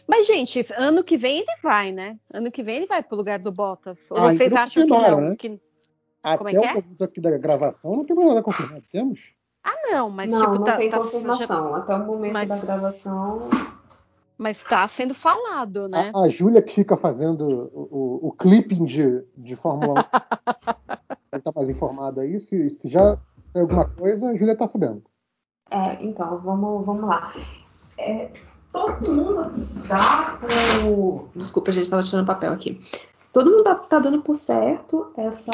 Mas, 0.08 0.26
gente, 0.26 0.66
ano 0.78 1.04
que 1.04 1.16
vem 1.16 1.40
ele 1.40 1.56
vai, 1.62 1.92
né? 1.92 2.18
Ano 2.34 2.52
que 2.52 2.64
vem 2.64 2.78
ele 2.78 2.86
vai 2.88 3.04
pro 3.04 3.16
lugar 3.18 3.40
do 3.40 3.52
Bottas. 3.52 4.10
Ou 4.12 4.18
Ah, 4.18 4.32
vocês 4.34 4.52
acham 4.54 4.86
que 4.86 4.90
não? 4.90 5.22
né? 5.22 5.36
Que... 5.38 5.60
Até 6.24 6.38
Como 6.38 6.50
é 6.50 6.54
que 6.54 6.58
o 6.60 6.64
é? 6.64 7.06
aqui 7.06 7.22
da 7.22 7.38
gravação, 7.38 7.96
não 7.96 8.04
tem 8.06 8.16
mais 8.16 8.28
nada 8.30 8.42
confirmado. 8.44 8.84
Temos? 8.92 9.20
Ah, 9.72 9.92
não, 9.92 10.10
mas 10.10 10.30
não, 10.32 10.40
tipo, 10.40 10.54
não 10.56 10.64
tá, 10.64 10.78
tem 10.78 10.90
tá- 10.90 10.98
confirmação. 10.98 11.76
Até 11.76 11.96
o 11.96 12.06
momento 12.06 12.34
Mas- 12.34 12.50
da 12.50 12.58
gravação. 12.58 13.50
mas 14.38 14.64
tá 14.64 14.88
sendo 14.88 15.14
falado, 15.14 15.88
né? 15.88 16.12
A, 16.16 16.22
a 16.22 16.30
Júlia 16.30 16.62
que 16.62 16.74
fica 16.74 16.98
fazendo 16.98 17.46
o, 17.74 17.82
o, 18.24 18.28
o 18.30 18.32
clipping 18.32 18.86
de, 18.86 19.24
de 19.38 19.56
Fórmula 19.56 19.96
1. 20.02 21.34
Ele 21.34 21.42
tá 21.44 21.52
mais 21.56 21.70
informado 21.70 22.22
aí. 22.22 22.40
Se, 22.42 22.70
se 22.82 22.90
já 22.90 23.18
tem 23.54 23.62
alguma 23.62 23.86
coisa, 23.90 24.30
a 24.30 24.36
Júlia 24.36 24.58
tá 24.58 24.68
sabendo. 24.68 25.04
É, 25.70 26.04
então, 26.04 26.40
vamos, 26.40 26.84
vamos 26.86 27.08
lá. 27.08 27.32
É, 27.98 28.32
todo 28.74 29.14
mundo 29.14 29.52
dá 29.88 30.40
por. 30.42 31.30
Desculpa, 31.36 31.70
a 31.70 31.74
gente 31.74 31.90
tava 31.90 32.02
tirando 32.02 32.26
papel 32.26 32.52
aqui. 32.54 32.82
Todo 33.32 33.52
mundo 33.52 33.64
tá, 33.64 33.76
tá 33.76 34.00
dando 34.00 34.24
por 34.24 34.36
certo 34.36 35.12
essa, 35.16 35.52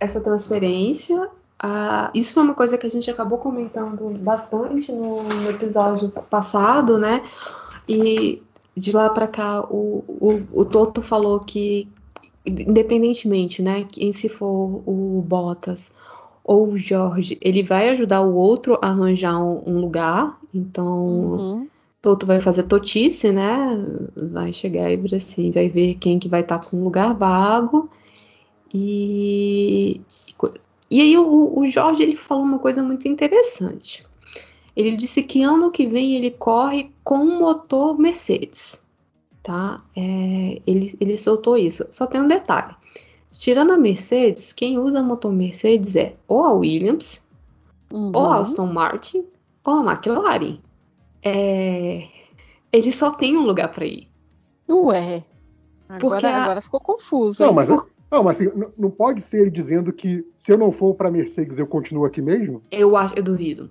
essa 0.00 0.20
transferência. 0.22 1.28
Ah, 1.64 2.10
isso 2.12 2.34
foi 2.34 2.42
uma 2.42 2.54
coisa 2.54 2.76
que 2.76 2.86
a 2.86 2.90
gente 2.90 3.08
acabou 3.08 3.38
comentando 3.38 4.10
bastante 4.18 4.90
no, 4.90 5.22
no 5.22 5.50
episódio 5.50 6.10
passado, 6.28 6.98
né? 6.98 7.22
E 7.88 8.42
de 8.76 8.90
lá 8.90 9.08
para 9.10 9.28
cá, 9.28 9.60
o, 9.70 10.04
o, 10.08 10.42
o 10.52 10.64
Toto 10.64 11.00
falou 11.00 11.38
que, 11.38 11.88
independentemente, 12.44 13.62
né, 13.62 13.84
quem 13.84 14.12
se 14.12 14.28
for 14.28 14.82
o 14.84 15.22
Bottas 15.24 15.92
ou 16.42 16.66
o 16.66 16.76
Jorge, 16.76 17.38
ele 17.40 17.62
vai 17.62 17.90
ajudar 17.90 18.22
o 18.22 18.34
outro 18.34 18.76
a 18.82 18.88
arranjar 18.88 19.40
um, 19.40 19.62
um 19.64 19.80
lugar. 19.80 20.38
Então, 20.52 21.06
Uhum. 21.06 21.68
Toto 22.00 22.26
vai 22.26 22.40
fazer 22.40 22.64
totice, 22.64 23.30
né? 23.30 23.78
Vai 24.16 24.52
chegar 24.52 24.90
e 24.90 25.14
assim, 25.14 25.52
vai 25.52 25.68
ver 25.68 25.94
quem 25.94 26.18
que 26.18 26.28
vai 26.28 26.40
estar 26.40 26.58
com 26.58 26.76
um 26.76 26.82
lugar 26.82 27.14
vago. 27.14 27.88
E, 28.74 30.00
e 30.96 31.00
aí 31.00 31.18
o, 31.18 31.58
o 31.58 31.66
Jorge 31.66 32.02
ele 32.02 32.16
falou 32.16 32.44
uma 32.44 32.58
coisa 32.58 32.82
muito 32.82 33.08
interessante. 33.08 34.04
Ele 34.76 34.96
disse 34.96 35.22
que 35.22 35.42
ano 35.42 35.70
que 35.70 35.86
vem 35.86 36.14
ele 36.14 36.30
corre 36.30 36.90
com 37.04 37.16
um 37.16 37.38
motor 37.38 37.98
Mercedes, 37.98 38.86
tá? 39.42 39.82
É, 39.96 40.60
ele, 40.66 40.94
ele 41.00 41.18
soltou 41.18 41.56
isso. 41.58 41.86
Só 41.90 42.06
tem 42.06 42.20
um 42.20 42.28
detalhe. 42.28 42.74
Tirando 43.32 43.72
a 43.72 43.78
Mercedes, 43.78 44.52
quem 44.52 44.78
usa 44.78 45.02
motor 45.02 45.32
Mercedes 45.32 45.96
é 45.96 46.14
ou 46.28 46.44
a 46.44 46.52
Williams, 46.52 47.26
Uhum. 47.92 48.10
ou 48.14 48.24
a 48.26 48.38
Aston 48.38 48.66
Martin, 48.66 49.24
ou 49.64 49.74
a 49.74 49.92
McLaren. 49.92 50.58
É, 51.22 52.08
ele 52.72 52.90
só 52.90 53.10
tem 53.10 53.36
um 53.36 53.42
lugar 53.44 53.70
para 53.70 53.84
ir. 53.84 54.08
Ué. 54.70 55.22
Porque 56.00 56.06
Agora, 56.06 56.28
a- 56.30 56.42
agora 56.44 56.60
ficou 56.62 56.80
confuso. 56.80 57.44
Não, 57.44 57.52
mas, 57.52 57.68
não, 58.12 58.22
mas 58.22 58.36
assim, 58.40 58.50
não 58.78 58.90
pode 58.90 59.22
ser 59.22 59.40
ele 59.42 59.50
dizendo 59.50 59.92
que 59.92 60.24
se 60.44 60.52
eu 60.52 60.58
não 60.58 60.70
for 60.70 60.94
pra 60.94 61.10
Mercedes, 61.10 61.58
eu 61.58 61.66
continuo 61.66 62.04
aqui 62.04 62.20
mesmo? 62.20 62.62
Eu 62.70 62.96
acho, 62.96 63.14
eu 63.16 63.22
duvido. 63.22 63.70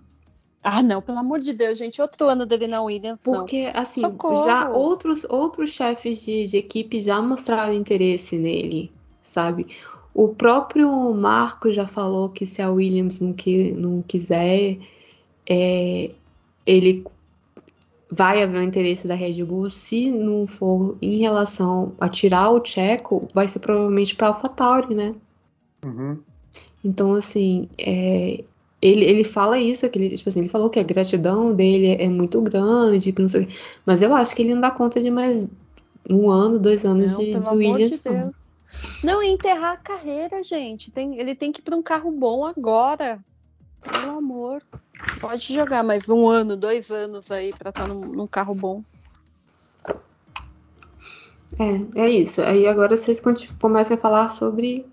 Ah, 0.64 0.84
não, 0.84 1.02
pelo 1.02 1.18
amor 1.20 1.40
de 1.40 1.54
Deus, 1.54 1.78
gente. 1.78 2.02
Outro 2.02 2.28
ano 2.28 2.46
dele 2.46 2.68
na 2.68 2.82
Williams, 2.84 3.24
não. 3.26 3.34
Porque, 3.34 3.72
assim, 3.74 4.02
Socorro. 4.02 4.46
já 4.46 4.70
outros, 4.70 5.26
outros 5.30 5.72
chefes 5.72 6.22
de, 6.24 6.46
de 6.48 6.58
equipe 6.58 7.00
já 7.02 7.22
mostraram 7.22 7.74
interesse 7.74 8.38
nele, 8.38 8.92
sabe? 9.24 9.68
O 10.14 10.28
próprio 10.28 11.14
Marco 11.14 11.72
já 11.72 11.88
falou 11.88 12.30
que 12.30 12.46
se 12.46 12.62
a 12.62 12.70
Williams 12.70 13.20
não, 13.20 13.34
qui- 13.34 13.72
não 13.72 14.04
quiser, 14.04 14.78
é, 15.50 16.12
ele 16.66 17.04
vai 18.12 18.44
haver 18.44 18.60
o 18.60 18.64
interesse 18.64 19.08
da 19.08 19.16
Red 19.16 19.44
Bull. 19.46 19.70
Se 19.70 20.12
não 20.12 20.46
for 20.46 20.98
em 21.02 21.20
relação 21.20 21.94
a 22.00 22.10
tirar 22.10 22.52
o 22.52 22.64
Checo, 22.64 23.30
vai 23.34 23.48
ser 23.48 23.60
provavelmente 23.60 24.16
para 24.16 24.28
AlphaTauri, 24.28 24.94
né? 24.94 25.14
Uhum. 25.86 26.20
Então, 26.84 27.14
assim, 27.14 27.70
é, 27.78 28.44
ele, 28.82 29.06
ele 29.06 29.24
fala 29.24 29.58
isso, 29.58 29.88
que 29.90 29.98
ele, 29.98 30.16
tipo 30.16 30.28
assim, 30.28 30.40
ele 30.42 30.50
falou 30.50 30.70
que 30.70 30.80
a 30.80 30.84
gratidão 30.84 31.54
dele 31.54 31.88
é, 31.88 32.04
é 32.06 32.10
muito 32.10 32.42
grande, 32.42 33.14
que 33.14 33.22
não 33.22 33.30
sei 33.30 33.48
mas 33.86 34.02
eu 34.02 34.14
acho 34.14 34.36
que 34.36 34.42
ele 34.42 34.54
não 34.56 34.62
dá 34.62 34.72
conta 34.72 35.00
de 35.00 35.10
mais 35.10 35.50
um 36.10 36.30
ano, 36.30 36.60
dois 36.60 36.84
anos 36.84 37.14
Não, 37.14 37.20
de, 37.20 37.32
pelo 37.32 37.42
de 37.44 37.48
amor 37.48 37.58
Williams. 37.58 38.02
de 38.02 38.10
não. 38.10 38.20
Deus. 38.22 38.32
Não, 39.04 39.24
e 39.24 39.28
enterrar 39.30 39.74
a 39.74 39.78
carreira, 39.78 40.44
gente. 40.44 40.92
Tem- 40.92 41.20
ele 41.20 41.36
tem 41.36 41.52
que 41.52 41.60
ir 41.62 41.64
para 41.64 41.76
um 41.76 41.84
carro 41.84 42.12
bom 42.12 42.46
agora. 42.46 43.20
Pelo 43.84 44.18
amor. 44.18 44.64
Pode 45.20 45.54
jogar 45.54 45.84
mais 45.84 46.10
um 46.10 46.28
ano, 46.28 46.56
dois 46.56 46.90
anos 46.90 47.32
aí 47.32 47.54
pra 47.58 47.70
estar 47.70 47.88
num, 47.88 48.02
num 48.02 48.28
carro 48.28 48.56
bom. 48.56 48.84
É, 51.60 52.02
é 52.02 52.10
isso. 52.10 52.42
Aí 52.42 52.68
agora 52.68 52.98
vocês 52.98 53.22
começam 53.60 53.98
a 53.98 54.00
falar 54.00 54.30
sobre 54.30 54.86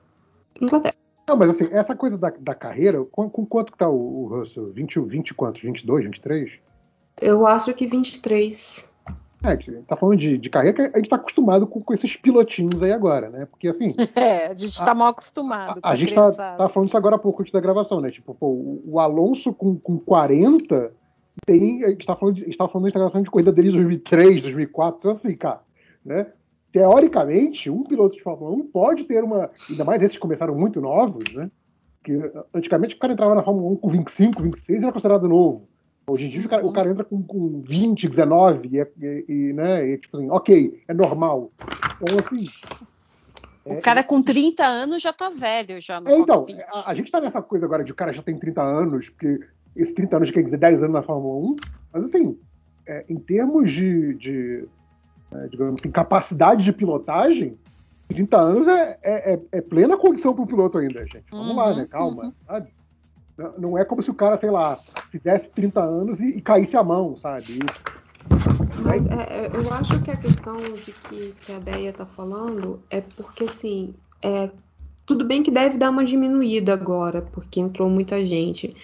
Inglaterra. 0.60 0.94
Não, 1.28 1.36
mas 1.36 1.50
assim, 1.50 1.68
essa 1.70 1.94
coisa 1.94 2.16
da, 2.16 2.30
da 2.30 2.54
carreira, 2.54 3.04
com, 3.04 3.28
com 3.28 3.44
quanto 3.44 3.72
que 3.72 3.78
tá 3.78 3.88
o, 3.88 4.22
o 4.22 4.26
Russell? 4.28 4.72
20, 4.72 5.00
20 5.00 5.34
quantos? 5.34 5.62
22, 5.62 6.04
23? 6.04 6.52
Eu 7.20 7.46
acho 7.46 7.74
que 7.74 7.86
23. 7.86 8.94
É, 9.44 9.48
a 9.48 9.54
gente 9.54 9.70
tá 9.82 9.96
falando 9.96 10.18
de, 10.18 10.36
de 10.36 10.50
carreira 10.50 10.74
que 10.74 10.96
a 10.96 11.00
gente 11.00 11.08
tá 11.08 11.16
acostumado 11.16 11.66
com, 11.66 11.80
com 11.80 11.94
esses 11.94 12.16
pilotinhos 12.16 12.82
aí 12.82 12.92
agora, 12.92 13.30
né? 13.30 13.46
Porque 13.46 13.68
assim, 13.68 13.86
É, 14.16 14.46
a 14.48 14.54
gente 14.54 14.78
tá 14.78 14.94
mal 14.94 15.08
acostumado. 15.08 15.78
a, 15.82 15.88
a 15.88 15.92
com 15.92 15.96
gente 15.96 16.14
tá, 16.14 16.30
tá 16.32 16.68
falando 16.68 16.88
isso 16.88 16.96
agora 16.96 17.16
há 17.16 17.18
pouco 17.18 17.42
antes 17.42 17.52
da 17.52 17.60
gravação, 17.60 18.00
né? 18.00 18.10
Tipo, 18.10 18.34
pô, 18.34 18.48
o, 18.84 18.98
Alonso 18.98 19.52
com, 19.52 19.76
com 19.78 19.98
40 19.98 20.92
tem. 21.46 21.84
A 21.84 21.90
gente 21.90 22.06
tá 22.06 22.16
falando, 22.16 22.34
de, 22.34 22.42
a 22.42 22.44
gente 22.46 22.58
tá 22.58 22.66
falando 22.66 22.86
da 22.86 22.98
gravação 22.98 23.22
de 23.22 23.30
corrida 23.30 23.52
dele 23.52 23.68
em 23.68 23.72
2003, 23.72 24.42
2004, 24.42 24.98
então 24.98 25.12
assim, 25.12 25.36
cara, 25.36 25.60
né? 26.04 26.26
Teoricamente, 26.72 27.70
um 27.70 27.84
piloto 27.84 28.16
de 28.16 28.22
Fórmula 28.22 28.50
1 28.52 28.66
pode 28.66 29.04
ter 29.04 29.22
uma. 29.22 29.50
Ainda 29.70 29.84
mais 29.84 30.02
esses 30.02 30.16
que 30.16 30.22
começaram 30.22 30.54
muito 30.54 30.80
novos, 30.80 31.32
né? 31.32 31.48
Que 32.02 32.12
antigamente 32.52 32.96
o 32.96 32.98
cara 32.98 33.12
entrava 33.12 33.36
na 33.36 33.42
Fórmula 33.42 33.72
1 33.74 33.76
com 33.76 33.88
25, 33.88 34.42
26 34.42 34.82
era 34.82 34.92
considerado 34.92 35.28
novo. 35.28 35.68
Hoje 36.08 36.24
em 36.24 36.30
dia 36.30 36.46
o 36.46 36.48
cara, 36.48 36.66
o 36.66 36.72
cara 36.72 36.90
entra 36.90 37.04
com, 37.04 37.22
com 37.22 37.60
20, 37.60 38.08
19 38.08 38.68
e, 38.72 38.80
é- 38.80 38.92
e- 38.96 39.24
e, 39.28 39.52
né, 39.52 39.86
e, 39.86 39.98
tipo 39.98 40.16
assim, 40.16 40.30
ok, 40.30 40.82
é 40.88 40.94
normal. 40.94 41.52
Então, 41.96 42.18
assim, 42.18 42.42
O 43.66 43.82
cara 43.82 44.02
com 44.02 44.22
30 44.22 44.64
anos 44.64 45.02
já 45.02 45.12
tá 45.12 45.28
velho 45.28 45.78
já 45.80 46.00
é, 46.06 46.18
então, 46.18 46.46
a, 46.72 46.90
a 46.90 46.94
gente 46.94 47.10
tá 47.10 47.20
nessa 47.20 47.42
coisa 47.42 47.66
agora 47.66 47.84
de 47.84 47.92
o 47.92 47.94
cara 47.94 48.12
já 48.12 48.22
tem 48.22 48.38
30 48.38 48.62
anos, 48.62 49.10
porque 49.10 49.38
esses 49.76 49.94
30 49.94 50.16
anos 50.16 50.30
quer 50.30 50.42
dizer 50.42 50.56
10 50.56 50.78
anos 50.78 50.94
na 50.94 51.02
Fórmula 51.02 51.52
1, 51.52 51.64
mas 51.92 52.04
assim, 52.04 52.38
é, 52.86 53.04
em 53.06 53.18
termos 53.20 53.70
de, 53.70 54.14
de 54.14 54.68
é, 55.34 55.48
digamos 55.48 55.78
assim, 55.80 55.90
capacidade 55.90 56.64
de 56.64 56.72
pilotagem, 56.72 57.58
30 58.08 58.38
anos 58.40 58.66
é, 58.66 58.98
é, 59.02 59.34
é- 59.34 59.42
é 59.52 59.60
plena 59.60 59.98
condição 59.98 60.34
para 60.34 60.44
o 60.44 60.46
piloto 60.46 60.78
ainda, 60.78 61.04
gente. 61.06 61.26
Vamos 61.30 61.54
lá, 61.54 61.68
Uhum, 61.70 61.76
né? 61.76 61.86
Calma, 61.86 62.24
uhum. 62.24 62.32
sabe? 62.46 62.72
Não- 63.58 63.78
é 63.78 63.84
como 63.84 64.02
se 64.02 64.10
o 64.10 64.14
cara, 64.14 64.38
sei 64.38 64.50
lá, 64.50 64.80
fizesse 65.10 65.48
30 65.50 65.82
anos 65.82 66.20
e, 66.20 66.38
e 66.38 66.42
caísse 66.42 66.76
a 66.76 66.82
mão, 66.84 67.16
sabe? 67.16 67.74
Mas 68.76 69.06
é, 69.06 69.46
é, 69.46 69.56
eu 69.56 69.70
acho 69.70 70.00
que 70.00 70.10
a 70.10 70.16
questão 70.16 70.78
de 70.78 70.92
que, 70.92 71.34
que 71.40 71.50
a 71.52 71.58
Deia 71.58 71.92
tá 71.92 72.06
falando 72.06 72.84
é 72.90 73.00
porque, 73.00 73.44
assim, 73.44 73.94
é, 74.22 74.50
tudo 75.06 75.24
bem 75.26 75.42
que 75.42 75.50
deve 75.50 75.78
dar 75.78 75.90
uma 75.90 76.04
diminuída 76.04 76.72
agora, 76.74 77.22
porque 77.22 77.60
entrou 77.60 77.90
muita 77.90 78.24
gente. 78.26 78.76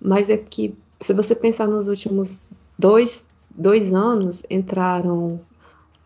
Mas 0.00 0.30
é 0.30 0.38
que, 0.38 0.78
se 1.02 1.14
você 1.14 1.34
pensar 1.36 1.68
nos 1.68 1.88
últimos 1.88 2.40
dois, 2.78 3.28
dois 3.50 3.94
anos, 3.94 4.42
entraram 4.50 5.46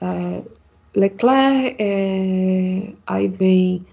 é, 0.01 0.45
Leclerc, 0.97 1.77
é, 1.83 2.97
aí 3.07 3.29
vem 3.29 3.87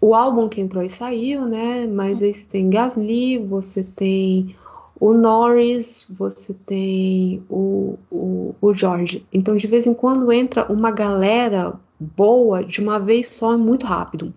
o 0.00 0.14
álbum 0.14 0.48
que 0.48 0.60
entrou 0.60 0.82
e 0.82 0.88
saiu, 0.88 1.46
né? 1.46 1.86
Mas 1.86 2.22
aí 2.22 2.32
você 2.32 2.44
tem 2.44 2.70
Gasly, 2.70 3.38
você 3.38 3.82
tem 3.82 4.54
o 4.98 5.12
Norris, 5.12 6.06
você 6.10 6.54
tem 6.54 7.42
o, 7.48 7.98
o, 8.10 8.54
o 8.60 8.74
Jorge. 8.74 9.24
Então, 9.32 9.56
de 9.56 9.66
vez 9.66 9.86
em 9.86 9.94
quando 9.94 10.32
entra 10.32 10.70
uma 10.72 10.90
galera 10.90 11.74
boa 11.98 12.62
de 12.64 12.80
uma 12.80 12.98
vez 12.98 13.28
só, 13.28 13.54
é 13.54 13.56
muito 13.56 13.86
rápido. 13.86 14.32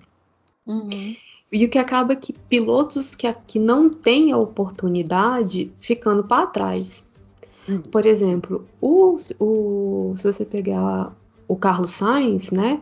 Uhum. 0.66 1.16
E 1.52 1.66
o 1.66 1.70
que 1.70 1.78
acaba 1.78 2.14
é 2.14 2.16
que 2.16 2.34
pilotos 2.34 3.16
que, 3.16 3.32
que 3.48 3.58
não 3.58 3.90
têm 3.90 4.32
a 4.32 4.38
oportunidade 4.38 5.72
ficando 5.80 6.24
para 6.24 6.48
trás. 6.48 7.08
Sim. 7.66 7.80
Por 7.92 8.06
exemplo, 8.06 8.68
o, 8.80 9.18
o, 9.40 10.14
se 10.18 10.24
você 10.24 10.46
pegar 10.46 11.12
o 11.48 11.56
Carlos 11.56 11.92
Sainz, 11.92 12.52
né? 12.52 12.82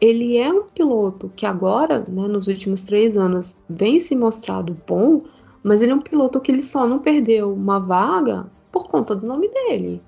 Ele 0.00 0.38
é 0.38 0.50
um 0.50 0.64
piloto 0.64 1.30
que 1.36 1.44
agora, 1.44 2.00
né, 2.08 2.26
nos 2.26 2.46
últimos 2.48 2.82
três 2.82 3.16
anos, 3.16 3.58
vem 3.68 4.00
se 4.00 4.16
mostrado 4.16 4.76
bom, 4.86 5.22
mas 5.62 5.82
ele 5.82 5.92
é 5.92 5.94
um 5.94 6.00
piloto 6.00 6.40
que 6.40 6.50
ele 6.50 6.62
só 6.62 6.86
não 6.86 6.98
perdeu 6.98 7.52
uma 7.52 7.78
vaga 7.78 8.50
por 8.72 8.88
conta 8.88 9.14
do 9.14 9.26
nome 9.26 9.48
dele. 9.48 10.00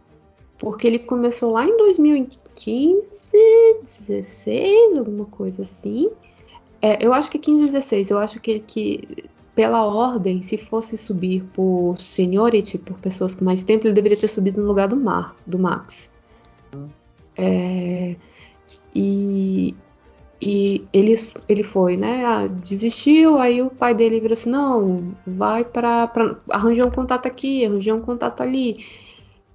Porque 0.59 0.87
ele 0.87 0.99
começou 0.99 1.53
lá 1.53 1.67
em 1.67 1.77
2015 1.77 3.03
16, 4.07 4.99
alguma 4.99 5.27
coisa 5.27 5.63
assim. 5.63 6.11
É, 6.81 7.05
eu 7.05 7.13
acho 7.13 7.31
que 7.31 7.39
15 7.39 7.73
16. 7.73 8.11
Eu 8.11 8.19
acho 8.19 8.41
que, 8.41 8.61
que 8.61 9.25
pela 9.55 9.85
ordem, 9.85 10.41
se 10.41 10.57
fosse 10.57 10.97
subir 10.97 11.43
por 11.53 11.97
seniority, 11.99 12.79
por 12.79 12.99
pessoas 12.99 13.35
com 13.35 13.45
mais 13.45 13.63
tempo, 13.63 13.87
ele 13.87 13.95
deveria 13.95 14.17
ter 14.17 14.29
subido 14.29 14.63
no 14.63 14.69
lugar 14.69 14.89
do 14.89 14.97
Mar, 14.97 15.37
do 15.47 15.59
Max. 15.59 16.11
É, 17.37 18.17
e, 18.95 19.75
e 20.41 20.87
ele, 20.93 21.15
ele 21.49 21.63
foi, 21.63 21.97
né? 21.97 22.25
Ah, 22.25 22.47
desistiu, 22.47 23.39
aí 23.39 23.63
o 23.63 23.71
pai 23.71 23.95
dele 23.95 24.21
virou 24.21 24.35
assim: 24.35 24.51
não, 24.51 25.15
vai 25.27 25.65
para 25.65 26.11
arranjar 26.51 26.87
um 26.87 26.91
contato 26.91 27.27
aqui, 27.27 27.65
arranjar 27.65 27.95
um 27.95 28.03
contato 28.03 28.43
ali. 28.43 28.85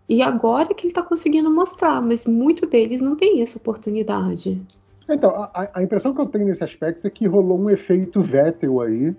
E 0.10 0.22
agora 0.22 0.74
que 0.74 0.84
ele 0.84 0.92
está 0.92 1.02
conseguindo 1.02 1.54
mostrar, 1.54 2.02
mas 2.02 2.26
muito 2.26 2.66
deles 2.66 3.02
não 3.02 3.16
tem 3.16 3.42
essa 3.42 3.58
oportunidade. 3.58 4.62
Então, 5.10 5.32
a, 5.36 5.70
a, 5.74 5.84
impressão 5.84 6.14
que 6.14 6.22
eu 6.22 6.26
tenho 6.26 6.46
nesse 6.46 6.64
aspecto 6.64 7.06
é 7.06 7.10
que 7.10 7.28
rolou 7.28 7.60
um 7.60 7.70
efeito 7.70 8.22
Vettel 8.22 8.82
aí, 8.82 9.16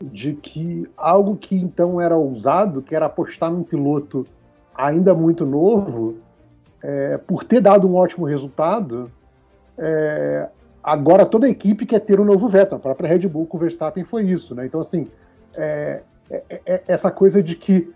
de 0.00 0.34
que 0.34 0.88
algo 0.96 1.36
que 1.36 1.56
então 1.56 2.00
era 2.00 2.16
ousado, 2.16 2.82
que 2.82 2.94
era 2.94 3.06
apostar 3.06 3.50
num 3.50 3.62
piloto 3.62 4.26
ainda 4.74 5.14
muito 5.14 5.44
novo, 5.44 6.16
é, 6.82 7.18
por 7.18 7.44
ter 7.44 7.60
dado 7.60 7.88
um 7.88 7.94
ótimo 7.94 8.24
resultado, 8.24 9.10
é, 9.78 10.48
agora 10.82 11.26
toda 11.26 11.46
a 11.46 11.50
equipe 11.50 11.86
quer 11.86 12.00
ter 12.00 12.20
um 12.20 12.24
novo 12.24 12.48
Vettel. 12.48 12.78
A 12.78 12.80
própria 12.80 13.08
Red 13.08 13.26
Bull 13.28 13.46
com 13.46 13.56
o 13.56 13.60
Verstappen 13.60 14.04
foi 14.04 14.24
isso, 14.24 14.54
né? 14.54 14.66
Então, 14.66 14.80
assim, 14.80 15.08
é, 15.58 16.02
é, 16.30 16.42
é 16.66 16.82
essa 16.86 17.10
coisa 17.10 17.42
de 17.42 17.54
que 17.54 17.92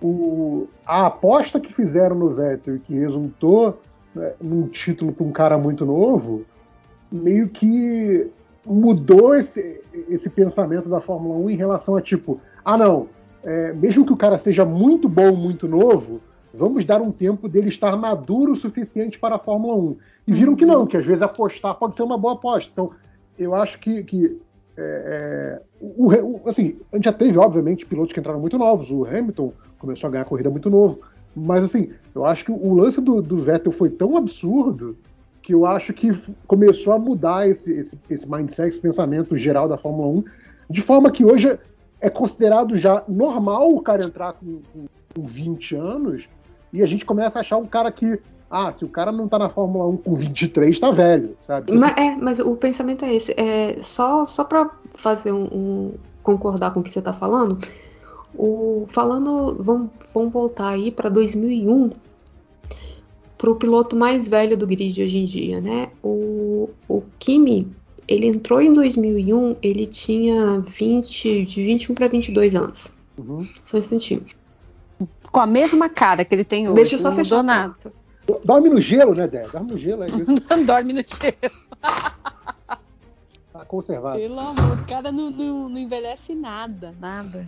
o, 0.00 0.68
a 0.86 1.06
aposta 1.06 1.58
que 1.58 1.72
fizeram 1.72 2.16
no 2.16 2.34
Vettel 2.34 2.78
que 2.78 2.94
resultou 2.94 3.80
né, 4.14 4.32
num 4.40 4.68
título 4.68 5.12
para 5.12 5.26
um 5.26 5.32
cara 5.32 5.58
muito 5.58 5.84
novo, 5.84 6.44
meio 7.10 7.48
que 7.48 8.30
mudou 8.64 9.34
esse, 9.34 9.80
esse 10.08 10.28
pensamento 10.28 10.88
da 10.88 11.00
Fórmula 11.00 11.36
1 11.38 11.50
em 11.50 11.56
relação 11.56 11.96
a 11.96 12.02
tipo, 12.02 12.40
ah 12.64 12.76
não, 12.76 13.08
é, 13.42 13.72
mesmo 13.72 14.04
que 14.04 14.12
o 14.12 14.16
cara 14.16 14.38
seja 14.38 14.64
muito 14.64 15.08
bom, 15.08 15.34
muito 15.34 15.66
novo, 15.66 16.20
vamos 16.52 16.84
dar 16.84 17.00
um 17.00 17.12
tempo 17.12 17.48
dele 17.48 17.68
estar 17.68 17.96
maduro 17.96 18.52
o 18.52 18.56
suficiente 18.56 19.18
para 19.18 19.36
a 19.36 19.38
Fórmula 19.38 19.76
1. 19.76 19.96
E 20.26 20.32
viram 20.32 20.56
que 20.56 20.66
não, 20.66 20.86
que 20.86 20.96
às 20.96 21.06
vezes 21.06 21.22
apostar 21.22 21.74
pode 21.74 21.94
ser 21.94 22.02
uma 22.02 22.18
boa 22.18 22.34
aposta. 22.34 22.70
Então, 22.72 22.90
eu 23.38 23.54
acho 23.54 23.78
que, 23.78 24.02
que 24.04 24.38
é, 24.76 25.18
é 25.20 25.62
o, 25.80 26.06
o, 26.06 26.48
assim, 26.48 26.76
a 26.92 26.96
gente 26.96 27.04
já 27.04 27.12
teve, 27.12 27.38
obviamente, 27.38 27.86
pilotos 27.86 28.12
que 28.12 28.20
entraram 28.20 28.40
muito 28.40 28.58
novos. 28.58 28.90
O 28.90 29.04
Hamilton 29.04 29.52
começou 29.78 30.08
a 30.08 30.10
ganhar 30.10 30.22
a 30.22 30.26
corrida 30.26 30.50
muito 30.50 30.68
novo. 30.68 31.00
Mas, 31.34 31.64
assim, 31.64 31.90
eu 32.14 32.24
acho 32.24 32.44
que 32.44 32.52
o 32.52 32.74
lance 32.74 33.00
do, 33.00 33.22
do 33.22 33.42
Vettel 33.42 33.72
foi 33.72 33.90
tão 33.90 34.16
absurdo 34.16 34.96
que 35.42 35.54
eu 35.54 35.64
acho 35.64 35.92
que 35.94 36.10
começou 36.46 36.92
a 36.92 36.98
mudar 36.98 37.48
esse, 37.48 37.72
esse, 37.72 37.98
esse 38.10 38.28
mindset, 38.28 38.68
esse 38.68 38.78
pensamento 38.78 39.36
geral 39.36 39.68
da 39.68 39.78
Fórmula 39.78 40.08
1, 40.08 40.24
de 40.68 40.82
forma 40.82 41.10
que 41.10 41.24
hoje 41.24 41.58
é 42.00 42.10
considerado 42.10 42.76
já 42.76 43.02
normal 43.08 43.74
o 43.74 43.80
cara 43.80 44.04
entrar 44.04 44.34
com, 44.34 44.60
com, 44.72 44.86
com 45.14 45.26
20 45.26 45.74
anos 45.74 46.28
e 46.72 46.82
a 46.82 46.86
gente 46.86 47.04
começa 47.04 47.38
a 47.38 47.40
achar 47.40 47.56
um 47.56 47.66
cara 47.66 47.90
que, 47.90 48.20
ah, 48.50 48.72
se 48.78 48.84
o 48.84 48.88
cara 48.88 49.10
não 49.10 49.28
tá 49.28 49.38
na 49.38 49.48
Fórmula 49.48 49.86
1 49.86 49.96
com 49.98 50.14
23, 50.16 50.78
tá 50.78 50.90
velho, 50.90 51.36
sabe? 51.46 51.72
Mas, 51.72 51.96
é, 51.96 52.16
mas 52.16 52.38
o 52.38 52.56
pensamento 52.56 53.04
é 53.04 53.14
esse. 53.14 53.32
É, 53.36 53.80
só 53.82 54.26
só 54.26 54.44
para 54.44 54.70
fazer 54.94 55.32
um, 55.32 55.44
um, 55.44 55.94
concordar 56.22 56.72
com 56.72 56.80
o 56.80 56.82
que 56.82 56.90
você 56.90 57.00
tá 57.00 57.12
falando, 57.12 57.58
o, 58.34 58.86
falando, 58.88 59.62
vamos, 59.62 59.90
vamos 60.12 60.32
voltar 60.32 60.68
aí 60.68 60.90
para 60.90 61.08
2001, 61.08 61.90
para 63.36 63.50
o 63.50 63.56
piloto 63.56 63.96
mais 63.96 64.28
velho 64.28 64.56
do 64.56 64.66
grid 64.66 65.02
hoje 65.02 65.18
em 65.18 65.24
dia, 65.24 65.60
né? 65.60 65.90
O, 66.02 66.68
o 66.88 67.02
Kimi, 67.18 67.70
ele 68.06 68.26
entrou 68.26 68.60
em 68.60 68.72
2001, 68.72 69.56
ele 69.62 69.86
tinha 69.86 70.58
20, 70.60 71.44
de 71.44 71.62
21 71.62 71.94
para 71.94 72.08
22 72.08 72.54
anos. 72.54 72.92
Uhum. 73.16 73.46
Só 73.66 73.76
um 73.76 73.80
instantinho. 73.80 74.22
Com 75.32 75.40
a 75.40 75.46
mesma 75.46 75.88
cara 75.88 76.24
que 76.24 76.34
ele 76.34 76.44
tem 76.44 76.66
hoje. 76.66 76.74
Deixa 76.76 76.94
eu 76.96 77.00
só 77.00 77.12
fechar. 77.12 77.42
Nada. 77.42 77.74
Dorme 78.44 78.68
no 78.68 78.80
gelo, 78.80 79.14
né, 79.14 79.26
Dé? 79.26 79.42
Dorme 79.42 79.72
no 79.72 79.78
gelo, 79.78 80.04
é 80.04 80.08
isso. 80.08 80.24
Dorme 80.64 80.92
no 80.92 81.00
gelo. 81.00 81.54
Tá 83.52 83.64
conservado. 83.66 84.18
Pelo 84.18 84.38
amor, 84.38 84.78
o 84.78 84.86
cara 84.86 85.10
não, 85.10 85.30
não, 85.30 85.68
não 85.68 85.78
envelhece 85.78 86.34
nada, 86.34 86.94
nada. 87.00 87.44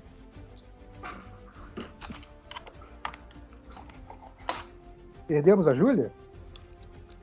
Perdemos 5.27 5.69
a 5.69 5.75
Júlia? 5.75 6.11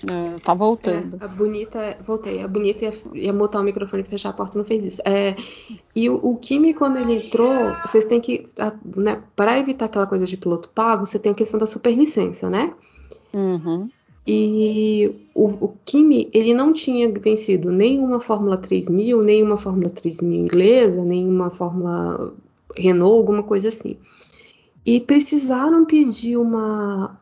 É, 0.06 0.40
tá 0.40 0.54
voltando. 0.54 1.18
É, 1.20 1.26
a 1.26 1.28
bonita, 1.28 1.98
voltei. 2.06 2.42
A 2.42 2.48
bonita 2.48 2.86
ia, 2.86 2.94
ia 3.16 3.34
mutar 3.34 3.62
o 3.62 3.64
microfone 3.64 4.04
e 4.04 4.06
fechar 4.06 4.30
a 4.30 4.34
porta, 4.34 4.58
não 4.58 4.66
fez 4.66 4.86
isso. 4.86 5.02
É, 5.04 5.36
e 5.96 6.10
o, 6.10 6.16
o 6.16 6.36
Kimi, 6.36 6.74
quando 6.74 6.98
ele 6.98 7.26
entrou, 7.26 7.76
vocês 7.84 8.06
têm 8.06 8.22
que, 8.22 8.48
né, 8.96 9.24
para 9.36 9.58
evitar 9.58 9.86
aquela 9.86 10.06
coisa 10.06 10.26
de 10.26 10.38
piloto 10.38 10.70
pago, 10.70 11.06
você 11.06 11.18
tem 11.18 11.32
a 11.32 11.36
questão 11.36 11.60
da 11.60 11.66
superlicença, 11.66 12.50
né? 12.50 12.74
Uhum. 13.34 13.90
E 14.26 15.10
o, 15.34 15.46
o 15.66 15.74
Kimi, 15.86 16.30
ele 16.34 16.54
não 16.54 16.74
tinha 16.74 17.10
vencido 17.12 17.72
nenhuma 17.72 18.20
Fórmula 18.20 18.58
3000, 18.58 19.24
nenhuma 19.24 19.58
Fórmula 19.58 19.90
3000 19.90 20.42
inglesa, 20.42 21.04
nenhuma 21.04 21.50
Fórmula 21.50 22.34
Renault, 22.76 23.18
alguma 23.18 23.42
coisa 23.42 23.70
assim. 23.70 23.96
E 24.86 25.00
precisaram 25.00 25.86
pedir 25.86 26.38
uma 26.38 27.18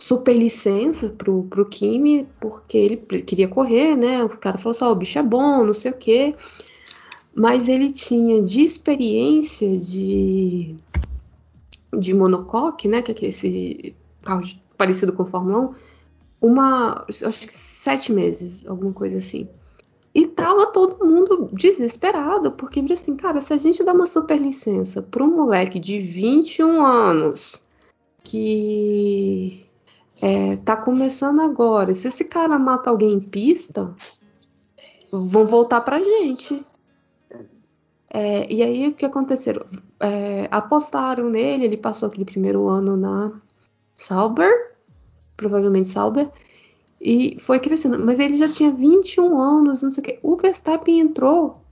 super 0.00 0.34
licença 0.34 1.10
pro, 1.10 1.44
pro 1.44 1.68
Kimi, 1.68 2.26
porque 2.40 2.78
ele 2.78 2.96
queria 2.96 3.46
correr, 3.46 3.94
né? 3.94 4.24
O 4.24 4.30
cara 4.30 4.56
falou 4.56 4.74
só, 4.74 4.86
assim, 4.86 4.94
o 4.94 4.96
bicho 4.96 5.18
é 5.18 5.22
bom, 5.22 5.62
não 5.62 5.74
sei 5.74 5.90
o 5.90 5.96
quê. 5.96 6.34
Mas 7.34 7.68
ele 7.68 7.90
tinha 7.90 8.42
de 8.42 8.62
experiência 8.62 9.76
de, 9.78 10.74
de 11.96 12.14
monocoque, 12.14 12.88
né? 12.88 13.02
Que 13.02 13.26
é 13.26 13.28
esse 13.28 13.94
carro 14.22 14.40
parecido 14.76 15.12
com 15.12 15.26
Fórmula 15.26 15.60
1, 15.60 15.74
uma, 16.40 17.04
acho 17.06 17.46
que 17.46 17.52
sete 17.52 18.10
meses, 18.10 18.66
alguma 18.66 18.94
coisa 18.94 19.18
assim. 19.18 19.46
E 20.14 20.26
tava 20.26 20.66
todo 20.72 21.04
mundo 21.04 21.50
desesperado, 21.52 22.52
porque 22.52 22.80
viu 22.80 22.94
assim, 22.94 23.14
cara, 23.14 23.42
se 23.42 23.52
a 23.52 23.58
gente 23.58 23.84
dá 23.84 23.92
uma 23.92 24.06
super 24.06 24.40
licença 24.40 25.02
para 25.02 25.22
um 25.22 25.36
moleque 25.36 25.78
de 25.78 26.00
21 26.00 26.82
anos 26.82 27.62
que 28.24 29.69
é, 30.20 30.56
tá 30.56 30.76
começando 30.76 31.40
agora. 31.40 31.94
Se 31.94 32.08
esse 32.08 32.24
cara 32.24 32.58
mata 32.58 32.90
alguém 32.90 33.14
em 33.14 33.20
pista, 33.20 33.94
vão 35.10 35.46
voltar 35.46 35.80
pra 35.80 36.02
gente. 36.02 36.64
É, 38.12 38.52
e 38.52 38.62
aí 38.62 38.88
o 38.88 38.94
que 38.94 39.06
aconteceu? 39.06 39.64
É, 40.00 40.48
apostaram 40.50 41.30
nele, 41.30 41.64
ele 41.64 41.76
passou 41.76 42.08
aquele 42.08 42.24
primeiro 42.24 42.68
ano 42.68 42.96
na 42.96 43.40
Sauber, 43.94 44.76
provavelmente 45.36 45.88
Sauber, 45.88 46.30
e 47.00 47.36
foi 47.40 47.60
crescendo. 47.60 47.98
Mas 47.98 48.18
ele 48.18 48.36
já 48.36 48.48
tinha 48.48 48.70
21 48.70 49.40
anos, 49.40 49.82
não 49.82 49.90
sei 49.90 50.02
o 50.02 50.04
que. 50.04 50.18
O 50.22 50.36
Verstappen 50.36 51.00
entrou 51.00 51.62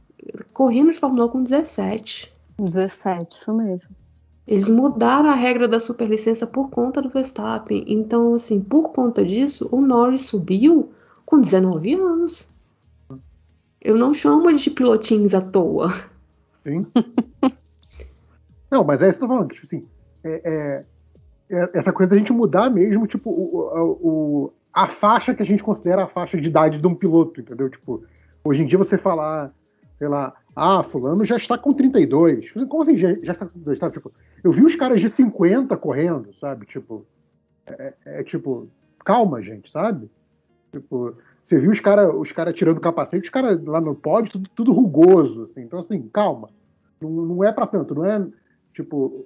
correndo 0.52 0.90
de 0.90 0.98
Fórmula 0.98 1.26
1 1.26 1.28
com 1.28 1.42
17. 1.42 2.32
17, 2.58 3.36
isso 3.36 3.52
mesmo. 3.52 3.94
Eles 4.48 4.70
mudaram 4.70 5.28
a 5.28 5.34
regra 5.34 5.68
da 5.68 5.78
superlicença 5.78 6.46
por 6.46 6.70
conta 6.70 7.02
do 7.02 7.10
Verstappen. 7.10 7.84
Então, 7.86 8.32
assim, 8.32 8.62
por 8.62 8.92
conta 8.92 9.22
disso, 9.22 9.68
o 9.70 9.78
Norris 9.78 10.22
subiu 10.22 10.90
com 11.26 11.38
19 11.38 11.92
anos. 11.92 12.48
Eu 13.78 13.98
não 13.98 14.14
chamo 14.14 14.48
ele 14.48 14.56
de 14.56 14.70
pilotinhos 14.70 15.34
à 15.34 15.42
toa. 15.42 15.88
Sim. 16.62 16.80
não, 18.72 18.82
mas 18.84 19.02
é 19.02 19.10
isso 19.10 19.18
que 19.18 19.24
eu 19.24 19.28
tô 19.28 19.34
falando. 19.34 19.52
Tipo 19.52 19.66
assim, 19.66 19.86
é, 20.24 20.40
é, 20.42 20.84
é, 21.50 21.70
essa 21.74 21.92
coisa 21.92 22.08
da 22.08 22.16
gente 22.16 22.32
mudar 22.32 22.70
mesmo, 22.70 23.06
tipo, 23.06 23.28
o, 23.28 23.98
o, 24.00 24.52
a 24.72 24.88
faixa 24.88 25.34
que 25.34 25.42
a 25.42 25.46
gente 25.46 25.62
considera 25.62 26.04
a 26.04 26.08
faixa 26.08 26.40
de 26.40 26.48
idade 26.48 26.78
de 26.78 26.86
um 26.86 26.94
piloto, 26.94 27.38
entendeu? 27.38 27.68
Tipo, 27.68 28.02
hoje 28.42 28.62
em 28.62 28.66
dia 28.66 28.78
você 28.78 28.96
falar, 28.96 29.52
sei 29.98 30.08
lá, 30.08 30.32
ah, 30.58 30.82
fulano 30.82 31.24
já 31.24 31.36
está 31.36 31.56
com 31.56 31.72
32. 31.72 32.52
Como 32.68 32.82
assim 32.82 32.96
já, 32.96 33.14
já 33.22 33.32
está 33.32 33.46
com 33.46 33.52
32? 33.52 33.78
Sabe? 33.78 33.94
Tipo, 33.94 34.12
eu 34.42 34.52
vi 34.52 34.64
os 34.64 34.74
caras 34.74 35.00
de 35.00 35.08
50 35.08 35.76
correndo, 35.76 36.34
sabe? 36.34 36.66
Tipo, 36.66 37.06
é, 37.66 37.94
é, 38.04 38.20
é 38.20 38.24
tipo, 38.24 38.68
calma, 39.04 39.40
gente, 39.40 39.70
sabe? 39.70 40.10
Tipo, 40.72 41.14
você 41.42 41.58
viu 41.58 41.70
os 41.70 41.80
caras 41.80 42.12
os 42.14 42.32
cara 42.32 42.52
tirando 42.52 42.80
capacete, 42.80 43.24
os 43.24 43.30
caras 43.30 43.62
lá 43.64 43.80
no 43.80 43.94
pódio, 43.94 44.32
tudo, 44.32 44.50
tudo 44.54 44.72
rugoso, 44.72 45.44
assim. 45.44 45.62
Então, 45.62 45.78
assim, 45.78 46.08
calma. 46.12 46.50
Não, 47.00 47.10
não 47.10 47.44
é 47.44 47.52
para 47.52 47.66
tanto, 47.66 47.94
não 47.94 48.04
é, 48.04 48.26
tipo, 48.74 49.24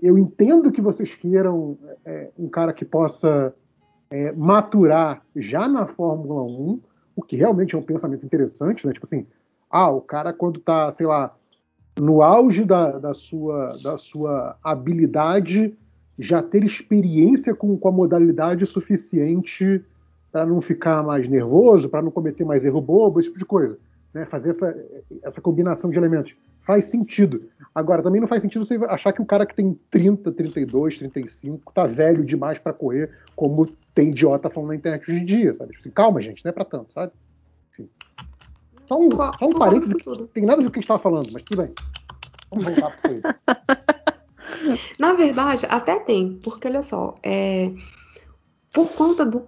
eu 0.00 0.16
entendo 0.16 0.70
que 0.70 0.80
vocês 0.80 1.14
queiram 1.14 1.76
é, 2.04 2.30
um 2.38 2.48
cara 2.48 2.72
que 2.72 2.84
possa 2.84 3.52
é, 4.10 4.32
maturar 4.32 5.22
já 5.34 5.66
na 5.66 5.86
Fórmula 5.86 6.42
1, 6.42 6.80
o 7.16 7.22
que 7.22 7.36
realmente 7.36 7.74
é 7.74 7.78
um 7.78 7.82
pensamento 7.82 8.24
interessante, 8.24 8.86
né? 8.86 8.92
Tipo 8.92 9.06
assim, 9.06 9.26
ah, 9.70 9.90
o 9.90 10.00
cara 10.00 10.32
quando 10.32 10.60
tá, 10.60 10.90
sei 10.92 11.06
lá, 11.06 11.34
no 11.98 12.22
auge 12.22 12.64
da, 12.64 12.98
da, 12.98 13.14
sua, 13.14 13.66
da 13.82 13.96
sua 13.98 14.56
habilidade, 14.62 15.76
já 16.18 16.42
ter 16.42 16.64
experiência 16.64 17.54
com, 17.54 17.76
com 17.78 17.88
a 17.88 17.92
modalidade 17.92 18.66
suficiente 18.66 19.84
para 20.32 20.46
não 20.46 20.60
ficar 20.60 21.02
mais 21.02 21.28
nervoso, 21.28 21.88
para 21.88 22.02
não 22.02 22.10
cometer 22.10 22.44
mais 22.44 22.64
erro 22.64 22.80
bobo, 22.80 23.18
esse 23.18 23.28
tipo 23.28 23.38
de 23.38 23.44
coisa. 23.44 23.78
Né? 24.14 24.24
Fazer 24.26 24.50
essa, 24.50 24.76
essa 25.22 25.40
combinação 25.40 25.90
de 25.90 25.98
elementos. 25.98 26.34
Faz 26.62 26.86
sentido. 26.86 27.42
Agora, 27.74 28.02
também 28.02 28.20
não 28.20 28.28
faz 28.28 28.42
sentido 28.42 28.64
você 28.64 28.76
achar 28.86 29.12
que 29.12 29.22
o 29.22 29.26
cara 29.26 29.46
que 29.46 29.54
tem 29.54 29.78
30, 29.90 30.30
32, 30.32 30.98
35 30.98 31.72
tá 31.72 31.86
velho 31.86 32.24
demais 32.24 32.58
para 32.58 32.72
correr, 32.72 33.10
como 33.34 33.66
tem 33.94 34.10
idiota 34.10 34.50
falando 34.50 34.68
na 34.68 34.76
internet 34.76 35.10
hoje 35.10 35.20
em 35.20 35.24
dia, 35.24 35.54
sabe? 35.54 35.74
Assim, 35.78 35.90
calma, 35.90 36.22
gente, 36.22 36.44
não 36.44 36.50
é 36.50 36.52
para 36.52 36.64
tanto, 36.64 36.92
sabe? 36.92 37.12
Enfim. 37.72 37.88
Só 38.90 38.98
um, 38.98 39.08
só 39.08 39.46
um 39.46 39.52
parênteses, 39.52 39.94
que 40.02 40.26
tem 40.34 40.44
nada 40.44 40.60
a 40.60 40.64
ver 40.64 40.64
com 40.64 40.68
o 40.68 40.72
que 40.72 40.78
a 40.78 40.80
gente 40.80 40.82
estava 40.82 40.98
falando, 40.98 41.28
mas 41.32 41.42
tudo 41.44 41.62
bem. 41.62 41.72
Vamos 42.50 42.64
voltar 42.64 42.90
para 42.90 43.12
isso. 43.12 44.88
Na 44.98 45.12
verdade, 45.12 45.64
até 45.70 46.00
tem, 46.00 46.40
porque 46.42 46.66
olha 46.66 46.82
só, 46.82 47.16
é, 47.22 47.70
por 48.72 48.88
conta 48.88 49.24
do, 49.24 49.44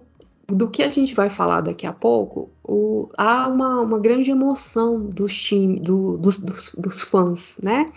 do 0.47 0.69
que 0.69 0.81
a 0.81 0.89
gente 0.89 1.13
vai 1.13 1.29
falar 1.29 1.59
daqui 1.59 1.85
a 1.85 1.91
pouco, 1.91 2.51
o, 2.63 3.09
há 3.17 3.49
uma, 3.49 3.81
uma 3.81 3.99
grande 3.99 4.31
emoção 4.31 5.01
dos, 5.01 5.35
time, 5.35 5.77
do, 5.77 6.15
dos, 6.15 6.39
dos, 6.39 6.73
dos 6.77 7.01
fãs, 7.01 7.59
né? 7.61 7.87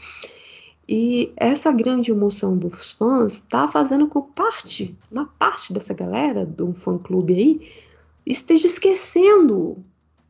E 0.88 1.32
essa 1.36 1.70
grande 1.70 2.10
emoção 2.10 2.58
dos 2.58 2.92
fãs 2.92 3.34
está 3.34 3.68
fazendo 3.68 4.08
com 4.08 4.20
parte, 4.20 4.98
uma 5.12 5.26
parte 5.38 5.72
dessa 5.72 5.94
galera 5.94 6.44
do 6.44 6.72
fã 6.72 6.98
clube 6.98 7.34
aí, 7.34 7.72
esteja 8.26 8.66
esquecendo 8.66 9.84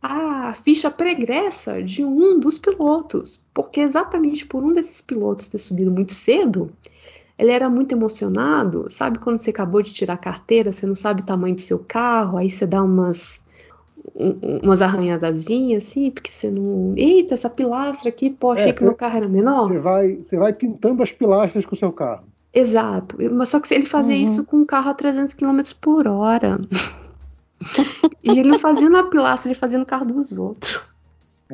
a 0.06 0.54
ficha 0.54 0.90
pregressa 0.90 1.82
de 1.82 2.04
um 2.04 2.38
dos 2.38 2.58
pilotos, 2.58 3.40
porque 3.52 3.80
exatamente 3.80 4.46
por 4.46 4.62
um 4.62 4.72
desses 4.72 5.00
pilotos 5.00 5.48
ter 5.48 5.58
subido 5.58 5.90
muito 5.90 6.12
cedo, 6.12 6.70
ele 7.38 7.50
era 7.50 7.68
muito 7.68 7.92
emocionado. 7.92 8.90
Sabe 8.90 9.18
quando 9.18 9.38
você 9.38 9.50
acabou 9.50 9.82
de 9.82 9.92
tirar 9.92 10.14
a 10.14 10.18
carteira, 10.18 10.72
você 10.72 10.86
não 10.86 10.94
sabe 10.94 11.22
o 11.22 11.26
tamanho 11.26 11.54
do 11.54 11.60
seu 11.60 11.78
carro, 11.78 12.38
aí 12.38 12.50
você 12.50 12.66
dá 12.66 12.82
umas 12.82 13.44
umas 14.62 14.80
arranhadazinhas 14.80 15.84
assim, 15.84 16.10
porque 16.10 16.30
você 16.30 16.50
não. 16.50 16.94
Eita, 16.96 17.34
essa 17.34 17.50
pilastra 17.50 18.08
aqui, 18.08 18.30
pô, 18.30 18.52
achei 18.52 18.70
é, 18.70 18.72
que 18.72 18.82
meu 18.82 18.94
carro 18.94 19.16
era 19.16 19.28
menor. 19.28 19.68
Você 19.68 19.78
vai, 19.78 20.14
você 20.16 20.36
vai 20.36 20.52
pintando 20.52 21.02
as 21.02 21.10
pilastras 21.10 21.66
com 21.66 21.74
o 21.74 21.78
seu 21.78 21.92
carro. 21.92 22.24
Exato. 22.54 23.16
Mas 23.32 23.50
só 23.50 23.60
que 23.60 23.74
ele 23.74 23.84
fazia 23.84 24.16
uhum. 24.16 24.24
isso 24.24 24.44
com 24.44 24.58
um 24.58 24.64
carro 24.64 24.90
a 24.90 24.94
300 24.94 25.34
km 25.34 25.60
por 25.80 26.06
hora. 26.06 26.58
E 28.22 28.30
ele 28.30 28.48
não 28.48 28.58
fazia 28.58 28.88
na 28.88 29.04
pilastra, 29.04 29.50
ele 29.50 29.58
fazia 29.58 29.78
no 29.78 29.86
carro 29.86 30.06
dos 30.06 30.36
outros. 30.36 30.80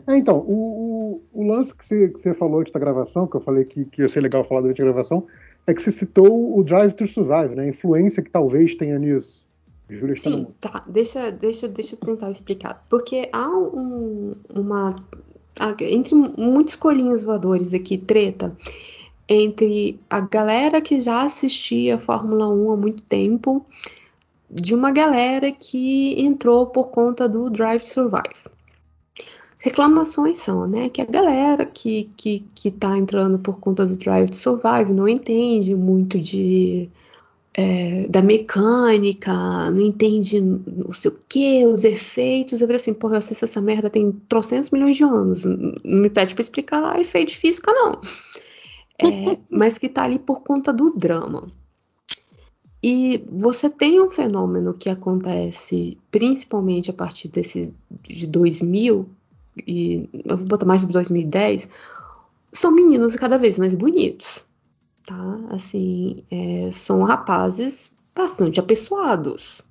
É, 0.06 0.16
então, 0.16 0.38
o, 0.38 1.20
o, 1.32 1.40
o, 1.40 1.46
lance 1.46 1.72
que 1.74 2.08
você, 2.08 2.34
falou 2.34 2.60
antes 2.60 2.72
da 2.72 2.80
gravação, 2.80 3.26
que 3.26 3.36
eu 3.36 3.40
falei 3.40 3.64
que, 3.64 3.84
que 3.84 4.02
ia 4.02 4.08
ser 4.08 4.20
legal 4.20 4.42
falar 4.44 4.62
durante 4.62 4.80
a 4.80 4.84
gravação, 4.84 5.26
é 5.66 5.74
que 5.74 5.82
você 5.82 5.92
citou 5.92 6.58
o 6.58 6.64
Drive 6.64 6.94
to 6.94 7.06
Survive, 7.06 7.54
né? 7.54 7.64
A 7.64 7.68
influência 7.68 8.22
que 8.22 8.30
talvez 8.30 8.74
tenha 8.74 8.98
nisso. 8.98 9.44
Júlia 9.90 10.14
está 10.14 10.30
Sim, 10.30 10.46
tá. 10.60 10.82
Deixa, 10.88 11.30
deixa, 11.30 11.68
deixa 11.68 11.94
eu 11.94 11.98
tentar 11.98 12.30
explicar. 12.30 12.84
Porque 12.88 13.28
há 13.32 13.48
um, 13.48 14.34
uma. 14.48 14.96
Entre 15.80 16.14
muitos 16.14 16.74
colinhos 16.74 17.22
voadores 17.22 17.74
aqui, 17.74 17.98
treta 17.98 18.56
entre 19.28 19.98
a 20.10 20.20
galera 20.20 20.80
que 20.80 21.00
já 21.00 21.22
assistia 21.22 21.98
Fórmula 21.98 22.48
1 22.48 22.72
há 22.72 22.76
muito 22.76 23.02
tempo, 23.02 23.64
de 24.52 24.74
uma 24.74 24.90
galera 24.90 25.50
que 25.50 26.20
entrou 26.22 26.66
por 26.66 26.88
conta 26.90 27.28
do 27.28 27.50
Drive 27.50 27.82
to 27.82 27.88
Survive 27.88 28.52
reclamações 29.62 30.38
são, 30.38 30.66
né, 30.66 30.88
que 30.88 31.00
a 31.00 31.04
galera 31.04 31.64
que, 31.64 32.10
que, 32.16 32.44
que 32.52 32.70
tá 32.70 32.98
entrando 32.98 33.38
por 33.38 33.60
conta 33.60 33.86
do 33.86 33.96
Drive 33.96 34.30
to 34.30 34.36
Survive 34.36 34.92
não 34.92 35.06
entende 35.06 35.74
muito 35.74 36.18
de 36.18 36.90
é, 37.54 38.08
da 38.08 38.22
mecânica, 38.22 39.70
não 39.70 39.80
entende 39.80 40.40
o 40.84 40.92
sei 40.92 41.10
o 41.10 41.18
que, 41.28 41.66
os 41.66 41.84
efeitos. 41.84 42.60
Eu 42.60 42.66
falei 42.66 42.76
assim, 42.76 42.94
porra, 42.94 43.14
eu 43.14 43.18
assisto 43.18 43.44
essa 43.44 43.60
merda 43.60 43.90
tem 43.90 44.10
trocentos 44.28 44.70
milhões 44.70 44.96
de 44.96 45.04
anos. 45.04 45.44
Não 45.44 45.74
me 45.84 46.08
pede 46.10 46.34
para 46.34 46.42
explicar 46.42 46.98
efeito 46.98 47.28
de 47.28 47.36
física, 47.36 47.70
não. 47.72 48.00
É, 48.98 49.38
mas 49.50 49.76
que 49.76 49.88
tá 49.88 50.04
ali 50.04 50.18
por 50.18 50.40
conta 50.40 50.72
do 50.72 50.94
drama. 50.96 51.52
E 52.83 53.25
você 53.31 53.71
tem 53.71 54.01
um 54.01 54.11
fenômeno 54.11 54.75
que 54.75 54.88
acontece 54.88 55.97
principalmente 56.11 56.90
a 56.90 56.92
partir 56.92 57.29
desse, 57.29 57.73
de 58.03 58.27
2000, 58.27 59.09
e 59.66 60.09
eu 60.25 60.37
vou 60.37 60.47
botar 60.47 60.66
mais 60.66 60.81
de 60.81 60.88
2010, 60.88 61.68
são 62.53 62.73
meninos 62.73 63.14
cada 63.14 63.38
vez 63.38 63.57
mais 63.57 63.73
bonitos, 63.73 64.45
tá? 65.07 65.40
Assim, 65.51 66.25
é, 66.29 66.71
são 66.73 67.03
rapazes 67.05 67.92
bastante 68.14 68.59
apessoados, 68.59 69.62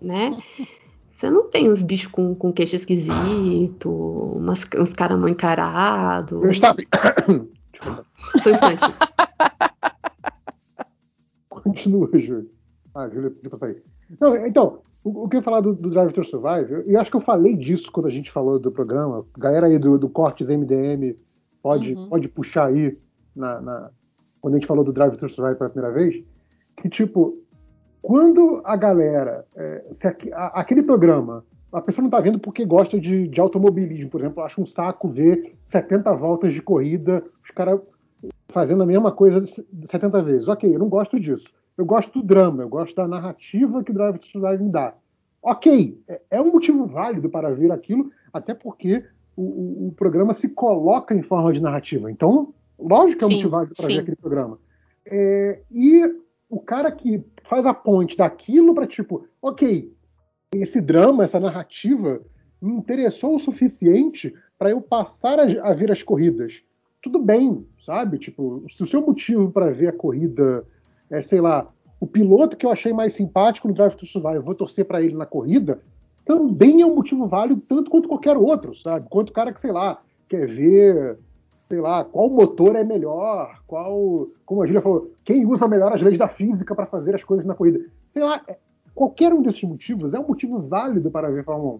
né? 0.00 0.38
Você 1.10 1.30
não 1.30 1.48
tem 1.48 1.72
uns 1.72 1.80
bichos 1.80 2.12
com, 2.12 2.34
com 2.34 2.52
queixo 2.52 2.76
esquisito, 2.76 3.88
umas, 3.88 4.66
uns 4.76 4.92
caras 4.92 5.18
mal 5.18 5.30
encarados. 5.30 6.42
Eu 6.44 6.50
estava. 6.50 6.76
Só 8.42 8.50
um 8.50 8.52
instante. 8.52 8.84
Continua, 11.66 12.08
Júlio. 12.18 12.50
Ah, 12.94 13.08
Júlio, 13.08 13.30
pediu 13.30 13.50
pra 13.50 13.58
sair. 13.58 13.82
Não, 14.20 14.46
então, 14.46 14.80
o, 15.02 15.24
o 15.24 15.28
que 15.28 15.36
eu 15.36 15.40
ia 15.40 15.44
falar 15.44 15.60
do, 15.60 15.74
do 15.74 15.90
Drive 15.90 16.12
to 16.12 16.24
Survive, 16.24 16.72
eu, 16.72 16.82
eu, 16.82 17.00
acho 17.00 17.10
que 17.10 17.16
eu 17.16 17.20
falei 17.20 17.56
disso 17.56 17.90
quando 17.90 18.06
a 18.06 18.10
gente 18.10 18.30
falou 18.30 18.58
do 18.58 18.70
programa. 18.70 19.24
Galera 19.36 19.66
aí 19.66 19.78
do, 19.78 19.98
do 19.98 20.08
Cortes 20.08 20.48
MDM 20.48 21.16
pode, 21.62 21.94
uhum. 21.94 22.08
pode 22.08 22.28
puxar 22.28 22.66
aí 22.66 22.96
na, 23.34 23.60
na, 23.60 23.90
quando 24.40 24.54
a 24.54 24.58
gente 24.58 24.66
falou 24.66 24.84
do 24.84 24.92
Drive 24.92 25.16
to 25.16 25.28
Survive 25.28 25.58
pela 25.58 25.70
primeira 25.70 25.94
vez. 25.94 26.24
Que, 26.76 26.88
tipo, 26.88 27.38
quando 28.00 28.60
a 28.64 28.76
galera. 28.76 29.44
É, 29.56 29.84
se 29.92 30.06
a, 30.06 30.14
a, 30.32 30.60
aquele 30.60 30.82
programa 30.82 31.44
a 31.72 31.80
pessoa 31.80 32.02
não 32.02 32.08
está 32.08 32.20
vendo 32.20 32.38
porque 32.38 32.64
gosta 32.64 32.98
de, 32.98 33.28
de, 33.28 33.40
automobilismo, 33.40 34.08
por 34.08 34.20
exemplo, 34.20 34.42
acha 34.42 34.60
um 34.60 34.66
saco 34.66 35.08
ver 35.08 35.56
70 35.68 36.10
voltas 36.14 36.54
de 36.54 36.62
corrida, 36.62 37.22
os 37.44 37.50
caras 37.50 37.80
fazendo 38.56 38.82
a 38.82 38.86
mesma 38.86 39.12
coisa 39.12 39.44
70 39.90 40.22
vezes. 40.22 40.48
Ok, 40.48 40.74
eu 40.74 40.78
não 40.78 40.88
gosto 40.88 41.20
disso. 41.20 41.46
Eu 41.76 41.84
gosto 41.84 42.22
do 42.22 42.26
drama, 42.26 42.62
eu 42.62 42.68
gosto 42.70 42.96
da 42.96 43.06
narrativa 43.06 43.84
que 43.84 43.90
o 43.90 43.94
Drive 43.94 44.16
to 44.16 44.24
Survive 44.24 44.62
me 44.62 44.70
dá. 44.70 44.94
Ok, 45.42 46.00
é, 46.08 46.22
é 46.30 46.40
um 46.40 46.52
motivo 46.52 46.86
válido 46.86 47.28
para 47.28 47.50
ver 47.50 47.70
aquilo, 47.70 48.10
até 48.32 48.54
porque 48.54 49.04
o, 49.36 49.42
o, 49.42 49.88
o, 49.88 49.92
programa 49.92 50.32
se 50.32 50.48
coloca 50.48 51.14
em 51.14 51.20
forma 51.20 51.52
de 51.52 51.60
narrativa. 51.60 52.10
Então, 52.10 52.54
lógico 52.78 53.18
que 53.18 53.24
é 53.24 53.26
um 53.26 53.30
motivo 53.30 53.50
válido 53.50 53.74
para 53.74 53.88
ver 53.88 53.98
aquele 53.98 54.16
programa. 54.16 54.58
É, 55.04 55.60
e 55.70 56.02
o 56.48 56.58
cara 56.58 56.90
que 56.90 57.22
faz 57.44 57.66
a 57.66 57.74
ponte 57.74 58.16
daquilo 58.16 58.74
para 58.74 58.86
tipo, 58.86 59.26
ok, 59.42 59.92
esse 60.54 60.80
drama, 60.80 61.24
essa 61.24 61.38
narrativa 61.38 62.22
me 62.58 62.72
interessou 62.72 63.34
o 63.34 63.38
suficiente 63.38 64.34
para 64.58 64.70
eu 64.70 64.80
passar 64.80 65.38
a, 65.38 65.42
a 65.42 65.74
ver 65.74 65.92
as 65.92 66.02
corridas. 66.02 66.62
Tudo 67.02 67.18
bem, 67.18 67.66
sabe? 67.86 68.18
Tipo, 68.18 68.64
se 68.76 68.82
o 68.82 68.86
seu 68.86 69.00
motivo 69.00 69.50
para 69.50 69.70
ver 69.70 69.88
a 69.88 69.92
corrida 69.92 70.64
é, 71.10 71.22
sei 71.22 71.40
lá, 71.40 71.68
o 72.00 72.06
piloto 72.06 72.56
que 72.56 72.66
eu 72.66 72.70
achei 72.70 72.92
mais 72.92 73.14
simpático 73.14 73.68
no 73.68 73.74
Drive 73.74 73.94
to 73.94 74.06
Survive, 74.06 74.36
eu 74.36 74.42
vou 74.42 74.54
torcer 74.54 74.84
para 74.84 75.00
ele 75.00 75.14
na 75.14 75.24
corrida, 75.24 75.80
também 76.24 76.82
é 76.82 76.86
um 76.86 76.94
motivo 76.94 77.26
válido 77.26 77.62
tanto 77.68 77.90
quanto 77.90 78.08
qualquer 78.08 78.36
outro, 78.36 78.74
sabe? 78.74 79.06
Quanto 79.08 79.30
o 79.30 79.32
cara 79.32 79.52
que, 79.52 79.60
sei 79.60 79.70
lá, 79.70 80.02
quer 80.28 80.46
ver, 80.48 81.18
sei 81.68 81.80
lá, 81.80 82.04
qual 82.04 82.28
motor 82.28 82.74
é 82.74 82.82
melhor, 82.82 83.60
qual, 83.66 84.28
como 84.44 84.62
a 84.62 84.66
Julia 84.66 84.82
falou, 84.82 85.10
quem 85.24 85.46
usa 85.46 85.68
melhor 85.68 85.92
as 85.92 86.02
leis 86.02 86.18
da 86.18 86.28
física 86.28 86.74
para 86.74 86.86
fazer 86.86 87.14
as 87.14 87.22
coisas 87.22 87.46
na 87.46 87.54
corrida. 87.54 87.80
Sei 88.08 88.22
lá, 88.22 88.42
é, 88.48 88.58
qualquer 88.94 89.32
um 89.32 89.40
desses 89.40 89.62
motivos 89.62 90.12
é 90.12 90.18
um 90.18 90.26
motivo 90.26 90.58
válido 90.58 91.10
para 91.10 91.30
ver 91.30 91.44
Fórmula 91.44 91.74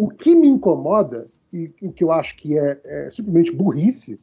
1. 0.00 0.04
O 0.04 0.08
que 0.08 0.34
me 0.34 0.48
incomoda, 0.48 1.28
e 1.52 1.70
o 1.82 1.92
que 1.92 2.02
eu 2.02 2.10
acho 2.10 2.34
que 2.38 2.58
é, 2.58 2.80
é 2.82 3.10
simplesmente 3.10 3.52
burrice, 3.52 4.18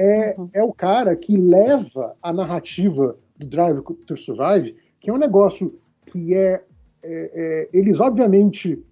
é, 0.00 0.34
uhum. 0.38 0.48
é 0.54 0.62
o 0.62 0.72
cara 0.72 1.14
que 1.14 1.36
leva 1.36 2.14
a 2.22 2.32
narrativa 2.32 3.16
do 3.38 3.46
Drive 3.46 3.82
to 4.06 4.16
Survive, 4.16 4.74
que 4.98 5.10
é 5.10 5.12
um 5.12 5.18
negócio 5.18 5.78
que 6.06 6.34
é, 6.34 6.54
é, 6.54 6.62
é 7.02 7.68
eles 7.72 8.00
obviamente 8.00 8.82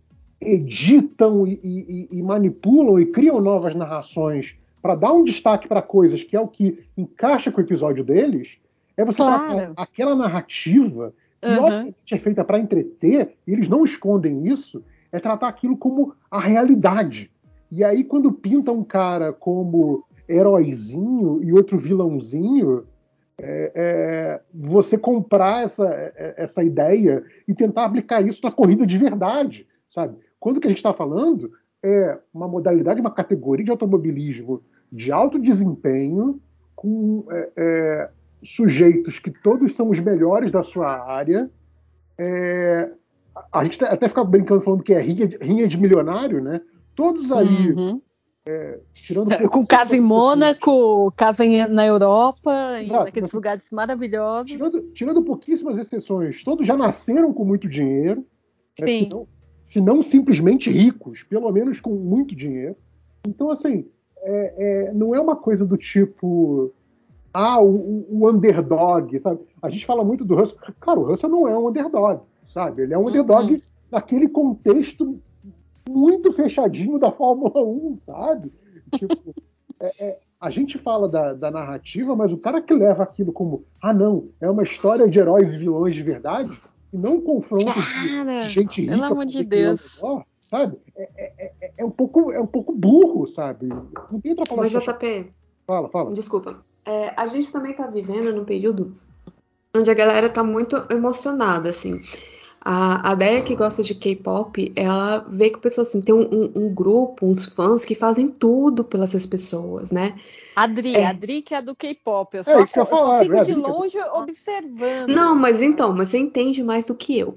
editam 0.40 1.46
e, 1.46 1.58
e, 1.64 2.08
e, 2.18 2.22
manipulam 2.22 3.00
e 3.00 3.06
criam 3.06 3.40
novas 3.40 3.74
narrações 3.74 4.54
para 4.82 4.94
dar 4.94 5.12
um 5.12 5.24
destaque 5.24 5.66
para 5.66 5.82
coisas 5.82 6.22
que 6.22 6.36
é 6.36 6.40
o 6.40 6.46
que 6.46 6.78
encaixa 6.96 7.50
com 7.50 7.60
o 7.60 7.64
episódio 7.64 8.04
deles, 8.04 8.58
é 8.96 9.04
você 9.04 9.16
claro. 9.16 9.72
aquela 9.76 10.14
narrativa 10.14 11.12
que 11.40 11.48
uhum. 11.48 11.64
obviamente 11.64 12.14
é 12.14 12.18
feita 12.18 12.44
para 12.44 12.58
entreter, 12.58 13.34
e 13.46 13.52
eles 13.52 13.68
não 13.68 13.84
escondem 13.84 14.46
isso, 14.46 14.84
é 15.10 15.18
tratar 15.18 15.48
aquilo 15.48 15.76
como 15.76 16.14
a 16.30 16.40
realidade. 16.40 17.30
E 17.70 17.84
aí, 17.84 18.02
quando 18.02 18.32
pinta 18.32 18.72
um 18.72 18.82
cara 18.82 19.32
como 19.32 20.04
heróizinho 20.28 21.42
e 21.42 21.52
outro 21.52 21.78
vilãozinho, 21.78 22.84
é, 23.40 23.72
é, 23.74 24.40
você 24.52 24.98
comprar 24.98 25.64
essa, 25.64 25.86
é, 25.86 26.34
essa 26.36 26.62
ideia 26.62 27.24
e 27.46 27.54
tentar 27.54 27.84
aplicar 27.84 28.20
isso 28.26 28.40
na 28.42 28.50
corrida 28.50 28.86
de 28.86 28.98
verdade, 28.98 29.66
sabe? 29.94 30.16
Quando 30.40 30.60
que 30.60 30.66
a 30.66 30.70
gente 30.70 30.78
está 30.78 30.92
falando 30.92 31.50
é 31.82 32.18
uma 32.34 32.48
modalidade, 32.48 33.00
uma 33.00 33.10
categoria 33.10 33.64
de 33.64 33.70
automobilismo 33.70 34.62
de 34.90 35.12
alto 35.12 35.38
desempenho, 35.38 36.40
com 36.74 37.24
é, 37.30 37.50
é 37.56 38.10
sujeitos 38.44 39.18
que 39.18 39.30
todos 39.30 39.74
são 39.74 39.90
os 39.90 39.98
melhores 39.98 40.52
da 40.52 40.62
sua 40.62 40.88
área, 40.88 41.50
é, 42.18 42.90
a 43.52 43.64
gente 43.64 43.82
até 43.84 44.08
fica 44.08 44.24
brincando 44.24 44.62
falando 44.62 44.82
que 44.82 44.92
é 44.92 45.00
rinha 45.00 45.26
de, 45.26 45.36
rinha 45.38 45.68
de 45.68 45.76
milionário, 45.76 46.42
né? 46.42 46.60
Todos 46.94 47.30
aí, 47.30 47.72
Uhum. 47.76 48.00
Tirando 48.92 49.48
Com 49.50 49.66
casa 49.66 49.96
em 49.96 50.00
Mônaco, 50.00 51.12
casa 51.16 51.44
em- 51.44 51.66
na 51.68 51.86
Europa, 51.86 52.52
em 52.80 52.88
naqueles 52.88 53.32
lugares 53.32 53.70
maravilhosos. 53.70 54.50
Tirando, 54.50 54.82
tirando 54.92 55.22
pouquíssimas 55.22 55.78
exceções, 55.78 56.42
todos 56.44 56.66
já 56.66 56.76
nasceram 56.76 57.32
com 57.32 57.44
muito 57.44 57.68
dinheiro. 57.68 58.24
né? 58.80 58.86
Sim. 58.86 58.98
Se, 59.00 59.08
não, 59.10 59.26
se 59.72 59.80
não 59.80 60.02
simplesmente 60.02 60.70
ricos, 60.70 61.22
pelo 61.24 61.50
menos 61.50 61.80
com 61.80 61.90
muito 61.90 62.34
dinheiro. 62.34 62.76
Então, 63.26 63.50
assim, 63.50 63.86
é- 64.22 64.54
é, 64.88 64.92
não 64.92 65.14
é 65.14 65.20
uma 65.20 65.36
coisa 65.36 65.64
do 65.64 65.76
tipo. 65.76 66.72
Ah, 67.34 67.60
o, 67.60 67.66
o- 67.68 68.06
o 68.22 68.30
underdog, 68.30 69.18
sabe? 69.20 69.40
A 69.60 69.68
gente 69.68 69.84
fala 69.84 70.02
muito 70.04 70.24
do 70.24 70.34
Russell. 70.34 70.56
Cara, 70.80 70.98
o 70.98 71.04
Russell 71.04 71.28
não 71.28 71.46
é 71.46 71.56
um 71.58 71.68
underdog, 71.68 72.20
sabe? 72.54 72.82
Ele 72.82 72.94
é 72.94 72.98
um 72.98 73.02
underdog 73.08 73.52
Uhum. 73.52 73.58
naquele 73.92 74.28
contexto 74.28 75.20
muito 75.88 76.32
fechadinho 76.32 76.98
da 76.98 77.10
Fórmula 77.10 77.62
1, 77.64 77.96
sabe? 78.04 78.52
Tipo, 78.94 79.34
é- 79.80 79.92
é, 80.04 80.18
a 80.40 80.50
gente 80.50 80.78
fala 80.78 81.08
da, 81.08 81.32
da 81.32 81.50
narrativa, 81.50 82.14
mas 82.14 82.32
o 82.32 82.38
cara 82.38 82.60
que 82.62 82.72
leva 82.74 83.02
aquilo 83.02 83.32
como, 83.32 83.64
ah, 83.82 83.92
não, 83.92 84.28
é 84.40 84.48
uma 84.50 84.62
história 84.62 85.08
de 85.08 85.18
heróis 85.18 85.52
e 85.52 85.58
vilões 85.58 85.94
de 85.94 86.02
verdade, 86.02 86.60
e 86.92 86.96
não 86.96 87.14
um 87.16 87.20
confronto 87.20 87.64
de, 87.72 87.72
Cara, 87.72 88.42
de 88.44 88.48
gente 88.50 88.80
rica. 88.82 88.92
pelo 88.92 89.04
amor 89.04 89.26
de 89.26 89.44
Deus. 89.44 90.00
sabe? 90.40 90.78
É, 90.96 91.08
é- 91.16 91.52
é- 91.60 91.72
é 91.78 91.84
um 91.84 91.90
pouco, 91.90 92.30
é 92.32 92.40
um 92.40 92.46
pouco 92.46 92.72
burro, 92.72 93.26
sabe? 93.26 93.66
Não 93.68 94.20
tem 94.20 94.32
outra 94.32 94.46
palavra. 94.46 94.70
Mas, 94.72 94.84
JP, 94.84 95.30
Fala, 95.66 95.88
fala. 95.90 96.12
desculpa. 96.14 96.64
É, 96.86 97.12
a 97.20 97.26
gente 97.28 97.52
também 97.52 97.74
tá 97.74 97.86
vivendo 97.86 98.32
num 98.34 98.44
período 98.46 98.94
onde 99.76 99.90
a 99.90 99.94
galera 99.94 100.30
tá 100.30 100.42
muito 100.42 100.74
emocionada, 100.90 101.68
assim. 101.68 102.00
A, 102.60 103.12
a 103.12 103.14
Deia 103.14 103.40
que 103.42 103.54
gosta 103.54 103.82
de 103.82 103.94
K-pop, 103.94 104.72
ela 104.74 105.24
vê 105.28 105.48
que 105.50 105.58
pessoas 105.58 105.88
assim, 105.88 106.00
tem 106.00 106.14
um, 106.14 106.22
um- 106.30 106.52
um 106.56 106.74
grupo, 106.74 107.24
uns 107.26 107.44
fãs 107.44 107.84
que 107.84 107.94
fazem 107.94 108.28
tudo 108.28 108.82
pelas 108.84 109.10
essas 109.10 109.24
pessoas, 109.26 109.90
né? 109.92 110.18
Adri, 110.56 110.96
É. 110.96 111.06
Adri 111.06 111.40
que 111.40 111.54
é 111.54 111.62
do 111.62 111.74
K-pop. 111.74 112.36
Eu 112.36 112.44
só, 112.44 112.60
isso 112.62 112.72
que 112.72 112.78
eu 112.80 112.84
eu 112.84 112.90
só 112.90 112.96
falar, 112.96 113.22
fico 113.22 113.36
é, 113.36 113.42
de 113.42 113.52
é 113.52 113.54
longe 113.54 113.98
observando. 114.14 115.08
Não, 115.08 115.34
mas 115.36 115.62
então, 115.62 115.92
mas 115.94 116.08
você 116.08 116.18
entende 116.18 116.62
mais 116.62 116.86
do 116.86 116.94
que 116.94 117.18
eu. 117.18 117.34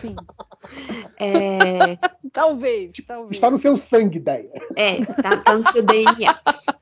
Sim. 0.00 0.14
É, 1.18 1.96
Talvez, 2.32 2.90
talvez. 3.06 3.36
Está 3.36 3.48
no 3.50 3.58
seu 3.58 3.76
sangue, 3.78 4.18
ideia. 4.18 4.50
é 4.74 4.96
tá, 5.22 5.36
tá 5.36 5.56
no 5.56 5.64
seu 5.64 5.82
DNA. 5.82 6.36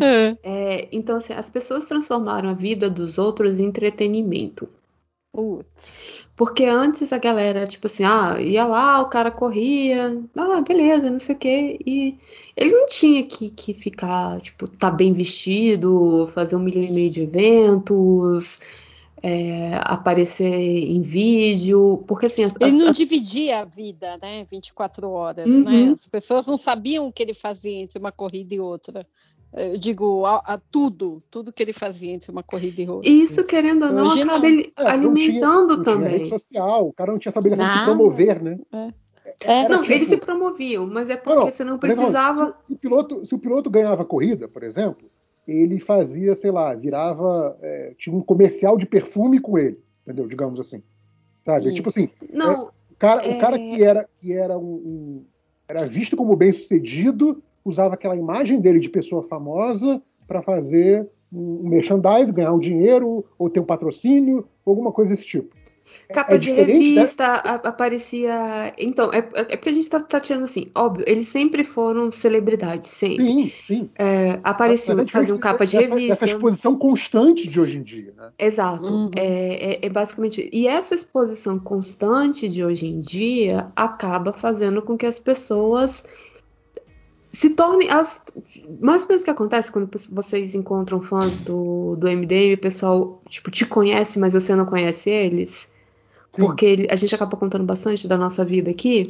É. 0.00 0.36
É, 0.42 0.88
então, 0.92 1.16
assim, 1.16 1.32
as 1.32 1.48
pessoas 1.48 1.84
transformaram 1.86 2.50
a 2.50 2.52
vida 2.52 2.90
dos 2.90 3.16
outros 3.16 3.58
em 3.58 3.64
entretenimento. 3.64 4.68
Putz. 5.32 5.66
Porque 6.40 6.64
antes 6.64 7.12
a 7.12 7.18
galera, 7.18 7.66
tipo 7.66 7.86
assim, 7.86 8.02
ah, 8.02 8.40
ia 8.40 8.64
lá, 8.64 8.98
o 9.02 9.10
cara 9.10 9.30
corria, 9.30 10.18
ah, 10.38 10.62
beleza, 10.66 11.10
não 11.10 11.20
sei 11.20 11.34
o 11.34 11.38
quê. 11.38 11.78
E 11.84 12.16
ele 12.56 12.70
não 12.72 12.86
tinha 12.86 13.22
que, 13.22 13.50
que 13.50 13.74
ficar, 13.74 14.40
tipo, 14.40 14.66
tá 14.66 14.90
bem 14.90 15.12
vestido, 15.12 16.30
fazer 16.34 16.56
um 16.56 16.60
milhão 16.60 16.82
e 16.82 16.90
meio 16.90 17.10
de 17.10 17.20
eventos, 17.24 18.58
é, 19.22 19.78
aparecer 19.82 20.46
em 20.50 21.02
vídeo. 21.02 22.02
Porque 22.08 22.24
assim, 22.24 22.44
as- 22.44 22.54
Ele 22.58 22.72
não 22.72 22.88
as- 22.88 22.96
dividia 22.96 23.60
a 23.60 23.64
vida, 23.66 24.18
né? 24.22 24.42
24 24.50 25.10
horas, 25.10 25.46
Uhum. 25.46 25.62
né? 25.64 25.90
As 25.92 26.08
pessoas 26.08 26.46
não 26.46 26.56
sabiam 26.56 27.06
o 27.06 27.12
que 27.12 27.22
ele 27.22 27.34
fazia 27.34 27.80
entre 27.82 27.98
uma 27.98 28.10
corrida 28.10 28.54
e 28.54 28.60
outra. 28.60 29.06
Eu 29.52 29.76
digo, 29.78 30.24
a, 30.26 30.36
a 30.46 30.58
tudo, 30.58 31.20
tudo 31.30 31.52
que 31.52 31.60
ele 31.62 31.72
fazia 31.72 32.12
entre 32.12 32.30
uma 32.30 32.42
corrida 32.42 32.80
e 32.82 32.88
outra. 32.88 33.10
isso, 33.10 33.42
querendo 33.44 33.86
ou 33.86 33.92
não, 33.92 34.06
Hoje 34.06 34.22
acaba 34.22 34.38
não. 34.38 34.46
ele- 34.46 34.72
É, 34.76 34.82
não 34.84 34.90
alimentando 34.90 35.66
tinha, 35.68 35.76
não 35.76 35.82
Tinha 35.84 35.96
rede 36.08 36.14
também. 36.24 36.28
social, 36.28 36.86
o 36.88 36.92
cara 36.92 37.10
não 37.12 37.18
tinha 37.18 37.32
saber 37.32 37.50
se 37.50 37.56
Nada. 37.56 37.84
promover, 37.84 38.40
né? 38.42 38.58
É, 39.44 39.68
Não, 39.68 39.82
tipo- 39.82 39.92
eles 39.92 40.08
se 40.08 40.16
promoviam, 40.16 40.86
mas 40.86 41.10
é 41.10 41.16
porque 41.16 41.34
Não, 41.34 41.44
não, 41.46 41.50
você 41.50 41.64
não 41.64 41.78
precisava. 41.78 42.56
Se, 42.62 42.68
se 42.68 42.72
o 42.74 42.76
piloto, 42.78 43.26
se 43.26 43.34
o 43.34 43.38
piloto 43.38 43.68
ganhava 43.70 44.04
corrida, 44.04 44.46
por 44.48 44.62
exemplo, 44.62 45.10
ele 45.46 45.80
fazia, 45.80 46.34
sei 46.36 46.50
lá, 46.50 46.72
virava. 46.74 47.56
é, 47.60 47.94
tinha 47.98 48.14
um 48.14 48.22
comercial 48.22 48.76
de 48.78 48.86
perfume 48.86 49.40
com 49.40 49.58
ele, 49.58 49.78
entendeu? 50.04 50.26
Digamos 50.28 50.60
assim. 50.60 50.80
Sabe? 51.44 51.66
Isso. 51.66 51.74
Tipo 51.74 51.88
assim, 51.88 52.08
Não, 52.32 52.54
o 52.90 52.96
cara, 52.98 53.24
É. 53.26 53.36
o 53.36 53.40
cara 53.40 53.58
que 53.58 53.82
era, 53.82 54.08
que 54.20 54.32
era 54.32 54.56
um, 54.58 54.62
um- 54.74 55.24
era 55.68 55.84
visto 55.86 56.16
como 56.16 56.36
bem 56.36 56.52
sucedido, 56.52 57.42
usava 57.64 57.94
aquela 57.94 58.16
imagem 58.16 58.60
dele 58.60 58.80
de 58.80 58.88
pessoa 58.88 59.22
famosa 59.24 60.02
para 60.26 60.42
fazer 60.42 61.08
um, 61.32 61.68
merchandise, 61.68 62.32
ganhar 62.32 62.52
um 62.52 62.58
dinheiro, 62.58 63.24
ou 63.38 63.48
ter 63.50 63.60
um 63.60 63.64
patrocínio, 63.64 64.46
alguma 64.64 64.92
coisa 64.92 65.10
desse 65.12 65.26
tipo. 65.26 65.60
Capa 66.12 66.34
é 66.34 66.38
de 66.38 66.50
né? 66.50 66.56
revista 66.56 67.24
a- 67.24 67.54
aparecia. 67.54 68.72
Então, 68.78 69.12
é, 69.12 69.18
é 69.18 69.56
porque 69.56 69.68
a 69.68 69.72
gente 69.72 69.88
tá, 69.88 70.00
tá 70.00 70.20
tirando 70.20 70.42
assim, 70.44 70.68
óbvio, 70.74 71.04
eles 71.06 71.28
sempre 71.28 71.62
foram 71.64 72.10
celebridades, 72.10 72.88
sempre. 72.88 73.26
Sim, 73.26 73.52
sim. 73.66 73.90
É, 73.96 74.38
apareciam, 74.42 74.98
é 75.00 75.06
faziam 75.06 75.38
capa 75.38 75.64
de 75.66 75.76
dessa, 75.76 75.88
revista. 75.94 76.24
Dessa 76.26 76.36
exposição 76.36 76.76
constante 76.76 77.48
de 77.48 77.60
hoje 77.60 77.78
em 77.78 77.82
dia, 77.82 78.12
né? 78.16 78.30
Exato. 78.38 78.84
Uhum. 78.84 79.10
É, 79.16 79.74
é- 79.74 79.86
é 79.86 79.88
basicamente. 79.88 80.48
E 80.52 80.66
essa 80.66 80.94
exposição 80.94 81.58
constante 81.58 82.48
de 82.48 82.64
hoje 82.64 82.86
em 82.86 83.00
dia 83.00 83.70
acaba 83.76 84.32
fazendo 84.32 84.82
com 84.82 84.96
que 84.96 85.06
as 85.06 85.18
pessoas 85.20 86.04
se 87.40 87.48
tornem. 87.48 87.88
As, 87.88 88.20
mais 88.82 89.00
ou 89.02 89.08
menos 89.08 89.22
o 89.22 89.24
que 89.24 89.30
acontece 89.30 89.72
quando 89.72 89.88
vocês 90.10 90.54
encontram 90.54 91.00
fãs 91.00 91.38
do, 91.38 91.96
do 91.96 92.06
MDM, 92.06 92.52
o 92.52 92.58
pessoal 92.58 93.22
tipo, 93.30 93.50
te 93.50 93.64
conhece, 93.64 94.18
mas 94.18 94.34
você 94.34 94.54
não 94.54 94.66
conhece 94.66 95.08
eles. 95.08 95.72
Sim. 96.34 96.44
Porque 96.44 96.86
a 96.90 96.96
gente 96.96 97.14
acaba 97.14 97.38
contando 97.38 97.64
bastante 97.64 98.06
da 98.06 98.18
nossa 98.18 98.44
vida 98.44 98.70
aqui. 98.70 99.08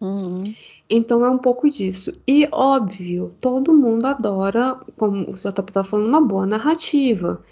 Uhum. 0.00 0.54
Então 0.88 1.22
é 1.22 1.28
um 1.28 1.36
pouco 1.36 1.68
disso. 1.68 2.14
E 2.26 2.48
óbvio, 2.50 3.34
todo 3.42 3.76
mundo 3.76 4.06
adora, 4.06 4.80
como 4.96 5.30
o 5.30 5.34
JP 5.34 5.60
estava 5.68 5.86
falando, 5.86 6.08
uma 6.08 6.22
boa 6.22 6.46
narrativa. 6.46 7.44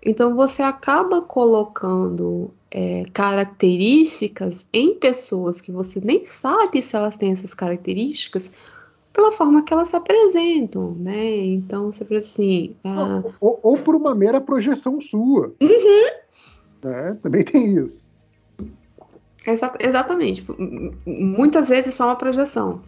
Então 0.00 0.36
você 0.36 0.62
acaba 0.62 1.20
colocando 1.22 2.52
é, 2.70 3.04
características 3.12 4.68
em 4.72 4.94
pessoas 4.94 5.60
que 5.60 5.72
você 5.72 6.00
nem 6.00 6.24
sabe 6.24 6.80
se 6.80 6.94
elas 6.94 7.16
têm 7.16 7.32
essas 7.32 7.52
características 7.52 8.52
pela 9.16 9.32
forma 9.32 9.62
que 9.62 9.72
elas 9.72 9.88
se 9.88 9.96
apresentam, 9.96 10.94
né? 10.98 11.36
Então 11.46 11.90
você 11.90 12.04
fala 12.04 12.20
assim, 12.20 12.76
ah, 12.84 13.22
Ou, 13.40 13.58
ou 13.62 13.78
por 13.78 13.94
uma 13.94 14.14
mera 14.14 14.42
projeção 14.42 15.00
sua. 15.00 15.54
Uhum. 15.58 16.10
Né? 16.84 17.16
Também 17.22 17.42
tem 17.42 17.78
isso. 17.78 18.04
Exa- 19.46 19.74
exatamente. 19.80 20.42
Tipo, 20.42 20.54
Muitas 21.06 21.70
vezes 21.70 21.94
só 21.94 22.04
uma 22.04 22.16
projeção. 22.16 22.82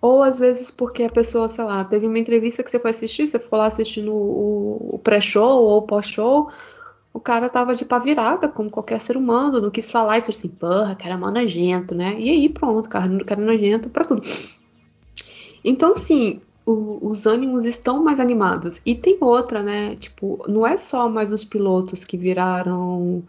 Ou 0.00 0.24
às 0.24 0.40
vezes 0.40 0.72
porque 0.72 1.04
a 1.04 1.10
pessoa, 1.10 1.48
sei 1.48 1.64
lá, 1.64 1.84
teve 1.84 2.04
uma 2.04 2.18
entrevista 2.18 2.64
que 2.64 2.70
você 2.70 2.80
foi 2.80 2.90
assistir, 2.90 3.28
você 3.28 3.38
ficou 3.38 3.60
lá 3.60 3.66
assistindo 3.66 4.12
o, 4.12 4.94
o 4.94 4.98
pré-show 4.98 5.62
ou 5.62 5.78
o 5.78 5.82
pós-show, 5.82 6.50
o 7.14 7.20
cara 7.20 7.48
tava 7.48 7.76
de 7.76 7.84
pá 7.84 8.00
virada, 8.00 8.48
como 8.48 8.70
qualquer 8.70 9.00
ser 9.00 9.16
humano, 9.16 9.60
não 9.60 9.70
quis 9.70 9.88
falar 9.88 10.18
e 10.18 10.20
falou 10.20 10.36
assim, 10.36 10.48
porra, 10.48 10.96
cara 10.96 11.14
é 11.14 11.16
mó 11.16 11.30
nojento, 11.30 11.94
né? 11.94 12.16
E 12.18 12.28
aí 12.28 12.48
pronto, 12.48 12.88
cara, 12.88 13.24
cara 13.24 13.40
é 13.40 13.44
nojento 13.44 13.88
pra 13.88 14.04
tudo. 14.04 14.22
Então, 15.66 15.96
sim, 15.96 16.40
o- 16.64 17.10
os 17.10 17.26
ânimos 17.26 17.64
estão 17.66 18.02
mais 18.04 18.20
animados. 18.20 18.80
E 18.86 18.94
tem 18.94 19.18
outra, 19.20 19.62
né? 19.62 19.94
Tipo, 19.96 20.42
não 20.48 20.66
é 20.66 20.76
só 20.76 21.08
mais 21.08 21.32
os 21.32 21.44
pilotos 21.44 22.04
que 22.04 22.16
viraram 22.16 23.22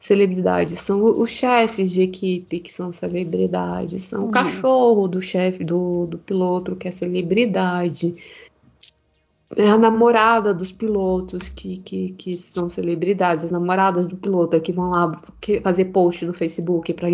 celebridades, 0.00 0.80
são 0.80 1.04
os 1.04 1.28
chefes 1.30 1.90
de 1.92 2.02
equipe 2.02 2.60
que 2.60 2.72
são 2.72 2.92
celebridades, 2.92 4.04
são 4.04 4.22
Uhum. 4.22 4.28
o 4.28 4.32
cachorro 4.32 5.06
do 5.08 5.20
chefe 5.20 5.62
do, 5.64 6.06
do 6.06 6.18
piloto 6.18 6.74
que 6.76 6.88
é 6.88 6.92
celebridade, 6.92 8.14
é 9.56 9.68
a 9.68 9.76
namorada 9.76 10.54
dos 10.54 10.70
pilotos 10.72 11.48
que, 11.50 11.78
que, 11.78 12.10
que 12.12 12.32
são 12.32 12.70
celebridades, 12.70 13.44
as 13.44 13.50
namoradas 13.52 14.06
do 14.08 14.16
piloto 14.16 14.60
que 14.60 14.72
vão 14.72 14.90
lá 14.90 15.20
fazer 15.62 15.86
post 15.86 16.24
no 16.24 16.32
Facebook 16.32 16.94
para 16.94 17.08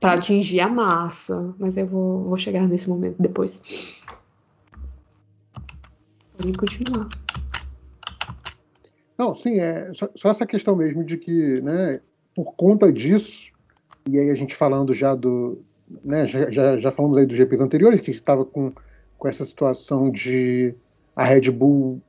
para 0.00 0.14
atingir 0.14 0.60
a 0.60 0.68
massa, 0.68 1.54
mas 1.58 1.76
eu 1.76 1.86
vou, 1.86 2.24
vou 2.24 2.36
chegar 2.36 2.66
nesse 2.66 2.88
momento 2.88 3.16
depois. 3.20 4.00
Pode 6.38 6.56
continuar. 6.56 7.08
Não, 9.18 9.36
sim, 9.36 9.60
é 9.60 9.92
só, 9.94 10.08
só 10.16 10.30
essa 10.30 10.46
questão 10.46 10.74
mesmo 10.74 11.04
de 11.04 11.18
que, 11.18 11.60
né, 11.60 12.00
por 12.34 12.54
conta 12.54 12.90
disso, 12.90 13.50
e 14.08 14.18
aí 14.18 14.30
a 14.30 14.34
gente 14.34 14.56
falando 14.56 14.94
já 14.94 15.14
do. 15.14 15.62
Né, 16.02 16.26
já, 16.26 16.50
já, 16.50 16.78
já 16.78 16.90
falamos 16.92 17.18
aí 17.18 17.26
dos 17.26 17.36
GPs 17.36 17.60
anteriores, 17.60 18.00
que 18.00 18.10
estava 18.10 18.44
com, 18.44 18.72
com 19.18 19.28
essa 19.28 19.44
situação 19.44 20.10
de 20.10 20.74
a 21.14 21.24
Red 21.24 21.50
Bull 21.50 22.00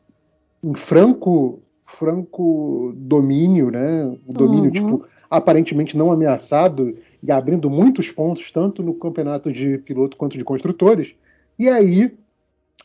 em 0.63 0.75
franco, 0.75 1.59
franco 1.99 2.93
domínio, 2.95 3.69
né? 3.69 4.05
O 4.25 4.31
domínio, 4.31 4.65
Uhum. 4.65 4.71
tipo, 4.71 5.05
aparentemente 5.29 5.97
não 5.97 6.11
ameaçado 6.11 6.95
e 7.23 7.31
abrindo 7.31 7.69
muitos 7.69 8.09
pontos, 8.11 8.49
tanto 8.51 8.81
no 8.81 8.93
campeonato 8.95 9.51
de 9.51 9.77
piloto 9.79 10.17
quanto 10.17 10.37
de 10.37 10.43
construtores. 10.43 11.13
E 11.57 11.69
aí 11.69 12.13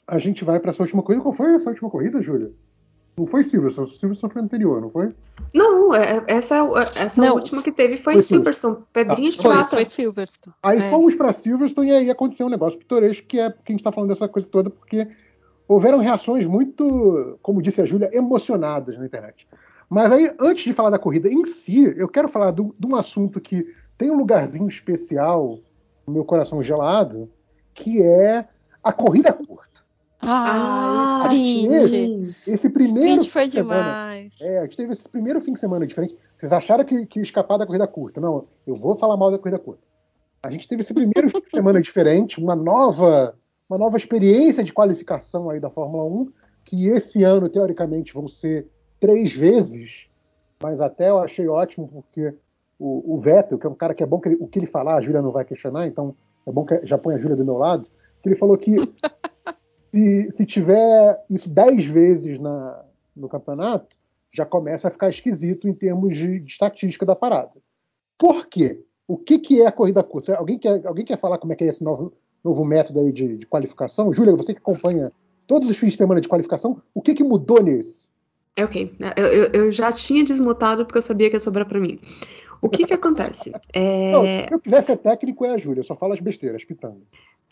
a 0.07 0.18
gente 0.18 0.44
vai 0.44 0.61
para 0.61 0.70
essa 0.70 0.83
última 0.83 1.03
corrida. 1.03 1.22
Qual 1.22 1.35
foi 1.35 1.55
essa 1.55 1.70
última 1.70 1.88
corrida, 1.90 2.20
Júlia? 2.22 2.51
Não 3.16 3.27
foi 3.27 3.44
Silverson, 3.44 3.87
Silverson 3.87 4.29
foi 4.29 4.42
anterior, 4.42 4.79
não 4.79 4.90
foi? 4.90 5.11
Não, 5.55 5.94
é- 5.94 6.22
essa, 6.27 6.57
essa 6.96 7.18
Não. 7.22 7.37
última 7.37 7.62
que 7.62 7.72
teve 7.72 7.96
foi, 7.96 8.12
Foi 8.14 8.22
Silverstone, 8.22 8.77
Pedrinha 8.92 9.31
de 9.31 9.38
Foi, 9.40 9.55
foi 9.64 9.85
Silverstone. 9.87 10.55
Aí 10.62 10.79
É. 10.79 10.90
fomos 10.90 11.14
para 11.14 11.33
Silverstone 11.33 11.88
e 11.88 11.92
aí 11.92 12.11
aconteceu 12.11 12.46
um 12.46 12.51
negócio 12.51 12.79
pitoresco 12.79 13.27
que 13.27 13.40
é 13.40 13.49
que 13.51 13.57
a 13.68 13.72
gente 13.72 13.81
está 13.81 13.90
falando 13.90 14.11
dessa 14.11 14.29
coisa 14.29 14.46
toda, 14.46 14.68
porque 14.68 15.09
houveram 15.66 15.99
reações 15.99 16.44
muito, 16.44 17.38
como 17.40 17.62
disse 17.62 17.81
a 17.81 17.87
Júlia, 17.87 18.11
emocionadas 18.12 18.99
na 18.99 19.07
internet. 19.07 19.49
Mas 19.88 20.12
aí, 20.12 20.31
antes 20.38 20.64
de 20.64 20.75
falar 20.75 20.90
da 20.90 20.99
corrida 20.99 21.27
em 21.29 21.46
si, 21.46 21.85
eu 21.96 22.09
quero 22.09 22.29
falar 22.29 22.51
do- 22.51 22.75
de 22.79 22.87
um 22.87 22.96
assunto 22.96 23.40
que 23.40 23.66
tem 23.99 24.11
um 24.11 24.17
lugarzinho 24.17 24.69
especial 24.69 25.59
no 26.07 26.13
meu 26.13 26.25
coração 26.25 26.63
gelado, 26.63 27.31
que 27.75 28.03
é 28.03 28.47
a 28.83 28.93
corrida 28.93 29.33
curta. 29.33 29.67
Ah, 30.21 31.23
Ah, 31.25 31.35
sprint. 31.35 31.81
sim. 31.89 32.35
Esse 32.47 32.69
primeiro 32.71 33.09
Sprint 33.23 33.31
foi 33.31 33.43
fim 33.43 33.49
de 33.49 33.55
semana- 33.55 33.83
demais. 33.83 34.35
É, 34.41 34.59
a 34.59 34.65
gente 34.65 34.77
teve 34.77 34.93
esse 34.93 35.09
primeiro 35.09 35.41
fim 35.41 35.53
de 35.53 35.61
semana 35.61 35.87
diferente. 35.87 36.17
Vocês 36.39 36.53
acharam 36.53 36.85
que, 36.85 37.07
que 37.07 37.19
ia 37.19 37.23
escapar 37.23 37.59
da 37.59 37.67
corrida 37.67 37.87
curta? 37.87 38.21
Não, 38.21 38.47
eu 38.67 38.77
vou 38.77 38.97
falar 38.97 39.17
mal 39.17 39.31
da 39.31 39.39
corrida 39.39 39.59
curta. 39.59 39.83
A 40.43 40.51
gente 40.51 40.69
teve 40.69 40.83
esse 40.83 40.93
primeiro 40.95 41.31
fim 41.31 41.41
de 41.41 41.51
semana 41.51 41.81
diferente, 41.81 42.39
uma 42.41 42.55
nova, 42.55 43.35
uma 43.69 43.79
nova 43.79 43.97
experiência 43.97 44.63
de 44.65 44.73
qualificação 44.73 45.51
aí 45.51 45.59
da 45.61 45.71
Fórmula 45.71 46.05
1, 46.05 46.29
que 46.65 46.87
esse 46.87 47.23
ano, 47.23 47.49
teoricamente, 47.49 48.13
vão 48.13 48.29
ser 48.29 48.69
três 49.01 49.33
vezes, 49.33 50.07
mas 50.63 50.81
até 50.81 51.11
eu 51.11 51.19
achei 51.19 51.47
ótimo, 51.49 51.89
porque 51.89 52.35
o, 52.79 53.15
o 53.17 53.21
Vettel, 53.21 53.59
que 53.59 53.67
é 53.67 53.71
um 53.71 53.75
cara 53.75 53.95
que 53.95 54.03
é 54.03 54.07
bom 54.07 54.21
que 54.21 54.29
ele- 54.29 54.39
o 54.41 54.47
que 54.47 54.59
ele 54.59 54.67
falar, 54.67 54.97
a 54.97 55.01
Júlia 55.01 55.23
não 55.23 55.31
vai 55.33 55.45
questionar, 55.45 55.87
então 55.87 56.15
é 56.47 56.53
bom 56.53 56.65
que 56.65 56.81
já 56.85 56.97
põe 56.99 57.15
a 57.15 57.19
Júlia 57.19 57.37
do 57.37 57.45
meu 57.45 57.57
lado, 57.57 57.89
que 58.23 58.29
ele 58.29 58.37
falou 58.37 58.57
que 58.59 58.77
se, 59.93 60.31
se 60.33 60.47
tiver 60.47 61.25
isso 61.31 61.49
dez 61.49 61.85
vezes 61.85 62.39
na, 62.39 62.85
no 63.17 63.29
campeonato, 63.29 63.97
já 64.33 64.45
começa 64.45 64.89
a 64.89 64.91
ficar 64.91 65.09
esquisito 65.09 65.69
em 65.69 65.73
termos 65.75 66.15
de, 66.17 66.41
de 66.41 66.51
estatística 66.51 67.07
da 67.07 67.17
parada. 67.17 67.53
Por 68.19 68.47
quê? 68.47 68.83
O 69.09 69.17
que, 69.17 69.39
que 69.39 69.62
é 69.62 69.67
a 69.67 69.73
corrida 69.73 70.03
curta? 70.03 70.35
Alguém 70.37 70.59
quer, 70.59 70.85
alguém 70.87 71.05
quer 71.05 71.19
falar 71.19 71.39
como 71.39 71.53
é 71.53 71.57
que 71.57 71.65
é 71.65 71.69
esse 71.69 71.83
novo, 71.83 72.12
novo 72.45 72.65
método 72.65 73.01
aí 73.01 73.12
de, 73.12 73.39
de 73.39 73.47
qualificação? 73.47 74.12
Júlia, 74.12 74.35
você 74.37 74.53
que 74.53 74.59
acompanha 74.59 75.12
todos 75.47 75.71
os 75.71 75.77
fins 75.77 75.93
de 75.93 75.99
semana 75.99 76.21
de 76.21 76.29
qualificação, 76.29 76.83
o 76.93 77.01
que, 77.01 77.15
que 77.15 77.23
mudou 77.25 77.62
nesse? 77.62 78.07
É 78.57 78.65
ok. 78.65 78.91
Eu, 79.17 79.27
eu- 79.27 79.51
eu 79.53 79.71
já 79.73 79.93
tinha 79.93 80.25
desmutado 80.25 80.85
porque 80.85 80.99
eu 80.99 81.03
sabia 81.03 81.31
que 81.31 81.37
ia 81.37 81.41
sobrar 81.41 81.67
pra 81.69 81.79
mim. 81.81 81.99
O 82.61 82.69
que 82.69 82.85
que 82.85 82.95
acontece? 82.95 83.51
Não, 83.51 83.61
É, 84.25 84.47
se 84.49 84.55
eu 84.55 84.61
quiser 84.61 84.83
ser 84.85 84.97
técnico, 84.99 85.45
é 85.45 85.51
a 85.55 85.59
Júlia, 85.59 85.83
só 85.85 85.95
falo 85.97 86.12
as 86.12 86.21
besteiras, 86.21 86.64
pitando. 86.64 87.03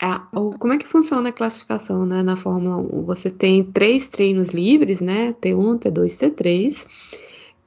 é, 0.01 0.07
o- 0.39 0.59
como 0.59 0.73
é 0.73 0.79
que 0.79 0.89
funciona 0.89 1.29
a 1.29 1.33
classificação, 1.33 2.05
né, 2.05 2.23
na 2.23 2.37
Fórmula 2.37 2.77
1? 2.79 3.05
Você 3.05 3.31
tem 3.31 3.63
três 3.65 4.09
treinos 4.09 4.51
livres, 4.51 5.01
né? 5.01 5.33
T1, 5.41 5.79
T2, 5.79 6.17
T3. 6.17 6.87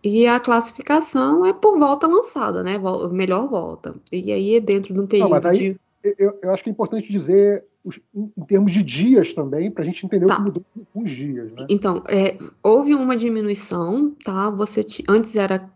E 0.04 0.28
a 0.28 0.39
classificação 0.39 1.45
é 1.45 1.54
por 1.54 1.78
volta 1.80 2.08
lançada, 2.08 2.63
né? 2.63 2.78
vol- 2.78 3.10
Melhor 3.10 3.47
volta. 3.50 3.95
E 4.12 4.32
aí 4.32 4.56
é 4.56 4.60
dentro 4.60 4.93
de 4.93 5.00
um 5.00 5.08
período 5.08 5.30
mas 5.32 5.45
aí- 5.45 5.58
de. 5.73 5.80
Eu, 6.17 6.38
eu 6.41 6.54
acho 6.54 6.63
que 6.63 6.69
é 6.69 6.71
importante 6.71 7.12
dizer 7.12 7.65
os- 7.84 8.00
em, 8.15 8.32
em 8.38 8.45
termos 8.45 8.71
de 8.71 8.84
dias 8.84 9.34
também, 9.34 9.69
para 9.71 9.84
a 9.84 9.86
gente 9.86 10.06
entender 10.06 10.26
Tá. 10.28 10.36
o 10.36 10.38
que 10.38 10.43
mudou 10.43 10.63
com 10.93 11.02
os 11.04 11.12
dias, 11.12 11.52
né? 11.52 11.65
Então, 11.69 12.04
é, 12.08 12.38
houve 12.63 12.93
uma 12.93 13.17
diminuição, 13.17 14.15
tá? 14.23 14.50
Você 14.52 14.82
antes 15.10 15.36
era, 15.36 15.69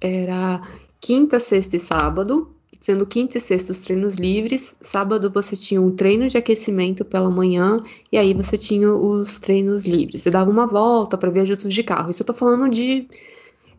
era 0.00 0.60
quinta, 1.02 1.40
sexta 1.40 1.76
e 1.76 1.80
sábado, 1.80 2.54
sendo 2.80 3.04
quinta 3.04 3.36
e 3.36 3.40
sexta 3.40 3.72
os 3.72 3.80
treinos 3.80 4.14
livres. 4.14 4.76
Sábado 4.80 5.30
você 5.30 5.56
tinha 5.56 5.82
um 5.82 5.90
treino 5.90 6.28
de 6.28 6.38
aquecimento 6.38 7.04
pela 7.04 7.28
manhã 7.28 7.82
e 8.10 8.16
aí 8.16 8.32
você 8.32 8.56
tinha 8.56 8.88
os 8.90 9.38
treinos 9.40 9.84
livres. 9.84 10.22
Você 10.22 10.30
dava 10.30 10.48
uma 10.48 10.66
volta 10.66 11.18
para 11.18 11.28
ver 11.28 11.40
ajustes 11.40 11.74
de 11.74 11.82
carro. 11.82 12.10
Isso 12.10 12.22
eu 12.22 12.26
tô 12.26 12.32
falando 12.32 12.70
de 12.70 13.08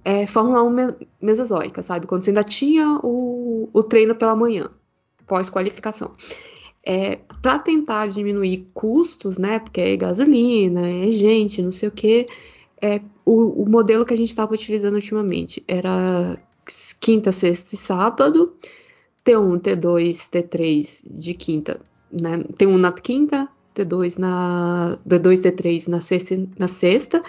é, 0.03 0.27
Fórmula 0.27 0.63
1 0.63 0.69
me- 0.69 1.07
mesozoica, 1.21 1.81
sabe? 1.81 2.05
Quando 2.05 2.23
você 2.23 2.31
ainda 2.31 2.43
tinha 2.43 2.99
o, 3.01 3.69
o 3.71 3.83
treino 3.83 4.15
pela 4.15 4.35
manhã, 4.35 4.69
pós-qualificação. 5.25 6.11
É, 6.85 7.19
para 7.41 7.57
tentar 7.57 8.07
diminuir 8.07 8.67
custos, 8.73 9.37
né? 9.37 9.59
Porque 9.59 9.79
é 9.79 9.95
gasolina, 9.95 10.89
é 10.89 11.11
gente, 11.11 11.61
não 11.61 11.71
sei 11.71 11.87
o 11.87 11.91
que. 11.91 12.27
É, 12.81 12.99
o, 13.25 13.63
o 13.63 13.69
modelo 13.69 14.05
que 14.05 14.13
a 14.13 14.17
gente 14.17 14.27
estava 14.27 14.53
utilizando 14.53 14.95
ultimamente 14.95 15.63
era 15.65 16.37
quinta, 16.99 17.31
sexta 17.31 17.75
e 17.75 17.77
sábado, 17.77 18.53
T1, 19.25 19.59
T2, 19.59 20.29
T3 20.29 21.03
de 21.05 21.33
quinta, 21.33 21.81
né? 22.11 22.39
T1 22.39 22.77
na 22.77 22.91
quinta, 22.91 23.47
T2 23.75 24.17
na 24.17 24.99
T2, 25.07 25.41
T3 25.41 25.87
na 25.87 26.01
sexta, 26.01 26.35
na 26.57 26.67
sexta 26.67 27.23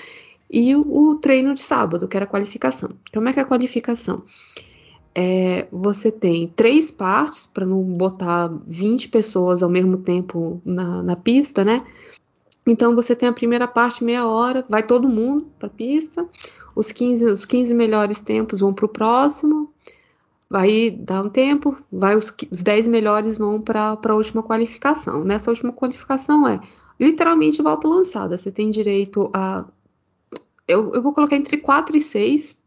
e 0.51 0.75
o, 0.75 0.81
o 0.81 1.14
treino 1.16 1.55
de 1.55 1.61
sábado, 1.61 2.07
que 2.07 2.16
era 2.16 2.25
a 2.25 2.29
qualificação. 2.29 2.90
Como 3.12 3.29
é 3.29 3.33
que 3.33 3.40
é 3.40 3.42
a 3.42 3.47
qualificação? 3.47 4.23
É, 5.14 5.68
você 5.70 6.11
tem 6.11 6.49
três 6.49 6.90
partes 6.90 7.47
para 7.47 7.64
não 7.64 7.83
botar 7.83 8.53
20 8.66 9.09
pessoas 9.09 9.62
ao 9.62 9.70
mesmo 9.70 9.97
tempo 9.99 10.61
na, 10.64 11.03
na 11.03 11.16
pista, 11.16 11.64
né? 11.64 11.85
Então 12.66 12.94
você 12.94 13.14
tem 13.14 13.29
a 13.29 13.33
primeira 13.33 13.68
parte, 13.68 14.03
meia 14.03 14.27
hora, 14.27 14.64
vai 14.68 14.83
todo 14.83 15.09
mundo 15.09 15.46
para 15.59 15.66
a 15.66 15.70
pista, 15.70 16.27
os 16.74 16.90
15, 16.90 17.27
os 17.27 17.44
15 17.44 17.74
melhores 17.74 18.20
tempos 18.20 18.61
vão 18.61 18.72
para 18.72 18.87
o 18.87 18.88
próximo, 18.88 19.72
vai 20.48 20.90
dar 20.90 21.22
um 21.22 21.29
tempo, 21.29 21.77
vai 21.92 22.16
os, 22.16 22.35
os 22.50 22.62
10 22.62 22.88
melhores 22.88 23.38
vão 23.38 23.61
para 23.61 23.98
a 24.03 24.14
última 24.14 24.42
qualificação. 24.42 25.24
Nessa 25.24 25.50
última 25.50 25.72
qualificação 25.72 26.46
é 26.48 26.61
literalmente 26.98 27.62
volta 27.62 27.88
lançada. 27.88 28.38
Você 28.38 28.50
tem 28.50 28.70
direito 28.70 29.31
a. 29.33 29.64
Eu, 30.66 30.94
eu 30.94 31.03
vou 31.03 31.12
colocar 31.12 31.37
entre 31.37 31.59
4 31.59 31.96
e 31.96 32.00
6. 32.00 32.62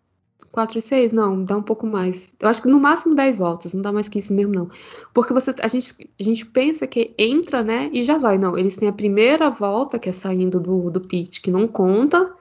4 0.51 0.79
e 0.79 0.81
6? 0.81 1.13
Não, 1.13 1.43
dá 1.43 1.57
um 1.57 1.61
pouco 1.61 1.85
mais. 1.85 2.33
Eu 2.39 2.49
acho 2.49 2.61
que 2.61 2.67
no 2.67 2.79
máximo 2.79 3.15
10 3.15 3.37
voltas, 3.37 3.73
não 3.73 3.81
dá 3.81 3.91
mais 3.91 4.09
que 4.09 4.19
isso 4.19 4.33
mesmo, 4.33 4.53
não. 4.53 4.69
Porque 5.13 5.33
você, 5.33 5.53
a, 5.61 5.67
gente, 5.67 6.09
a 6.19 6.23
gente 6.23 6.45
pensa 6.45 6.87
que 6.87 7.13
entra, 7.17 7.63
né, 7.63 7.89
e 7.91 8.03
já 8.03 8.17
vai. 8.17 8.37
Não, 8.37 8.57
eles 8.57 8.75
têm 8.75 8.89
a 8.89 8.93
primeira 8.93 9.49
volta, 9.49 9.99
que 9.99 10.09
é 10.09 10.11
saindo 10.11 10.59
do, 10.59 10.89
do 10.89 11.01
pit, 11.01 11.41
que 11.41 11.51
não 11.51 11.67
conta. 11.67 12.33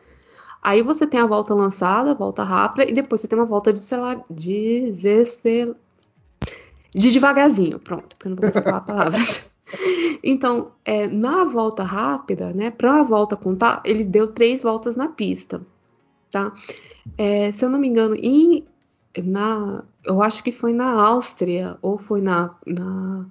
Aí 0.62 0.82
você 0.82 1.06
tem 1.06 1.20
a 1.20 1.26
volta 1.26 1.54
lançada, 1.54 2.10
a 2.10 2.14
volta 2.14 2.42
rápida, 2.42 2.90
e 2.90 2.94
depois 2.94 3.20
você 3.20 3.28
tem 3.28 3.38
uma 3.38 3.44
volta 3.44 3.72
de, 3.72 3.80
sei 3.80 3.98
lá, 3.98 4.20
de, 4.28 4.92
de 6.94 7.10
devagarzinho, 7.10 7.78
pronto, 7.78 8.16
porque 8.16 8.26
eu 8.26 8.30
não 8.30 8.36
vou 8.36 8.50
falar 8.50 8.80
palavras. 8.80 9.50
Então, 10.22 10.70
é, 10.84 11.08
na 11.08 11.44
volta 11.44 11.82
rápida, 11.82 12.52
né, 12.52 12.70
para 12.70 13.00
a 13.00 13.02
volta 13.02 13.36
contar, 13.36 13.80
ele 13.84 14.04
deu 14.04 14.28
três 14.28 14.62
voltas 14.62 14.96
na 14.96 15.08
pista, 15.08 15.60
tá? 16.30 16.52
É, 17.18 17.52
se 17.52 17.64
eu 17.64 17.70
não 17.70 17.78
me 17.78 17.88
engano, 17.88 18.14
em, 18.16 18.64
na, 19.24 19.84
eu 20.04 20.22
acho 20.22 20.42
que 20.44 20.52
foi 20.52 20.72
na 20.72 20.90
Áustria 20.92 21.78
ou 21.82 21.98
foi 21.98 22.20
na, 22.20 22.54
na, 22.66 23.26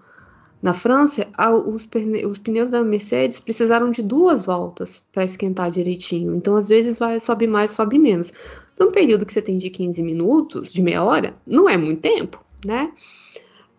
na 0.62 0.74
França, 0.74 1.28
a- 1.38 1.52
os, 1.54 1.86
perne- 1.86 2.26
os 2.26 2.38
pneus 2.40 2.72
da 2.72 2.84
Mercedes 2.84 3.40
precisaram 3.40 3.92
de 3.92 4.04
duas 4.04 4.46
voltas 4.46 5.04
para 5.12 5.24
esquentar 5.26 5.72
direitinho. 5.72 6.36
Então, 6.36 6.56
às 6.56 6.68
vezes, 6.68 7.00
vai 7.00 7.20
sobe 7.20 7.48
mais, 7.48 7.72
sobe 7.72 8.00
menos. 8.00 8.34
Num 8.80 8.92
período 8.92 9.26
que 9.26 9.34
você 9.34 9.42
tem 9.42 9.58
de 9.58 9.70
15 9.70 10.04
minutos, 10.04 10.72
de 10.74 10.82
meia 10.82 11.04
hora, 11.04 11.36
não 11.48 11.70
é 11.70 11.78
muito 11.78 12.02
tempo, 12.02 12.44
né? 12.66 12.92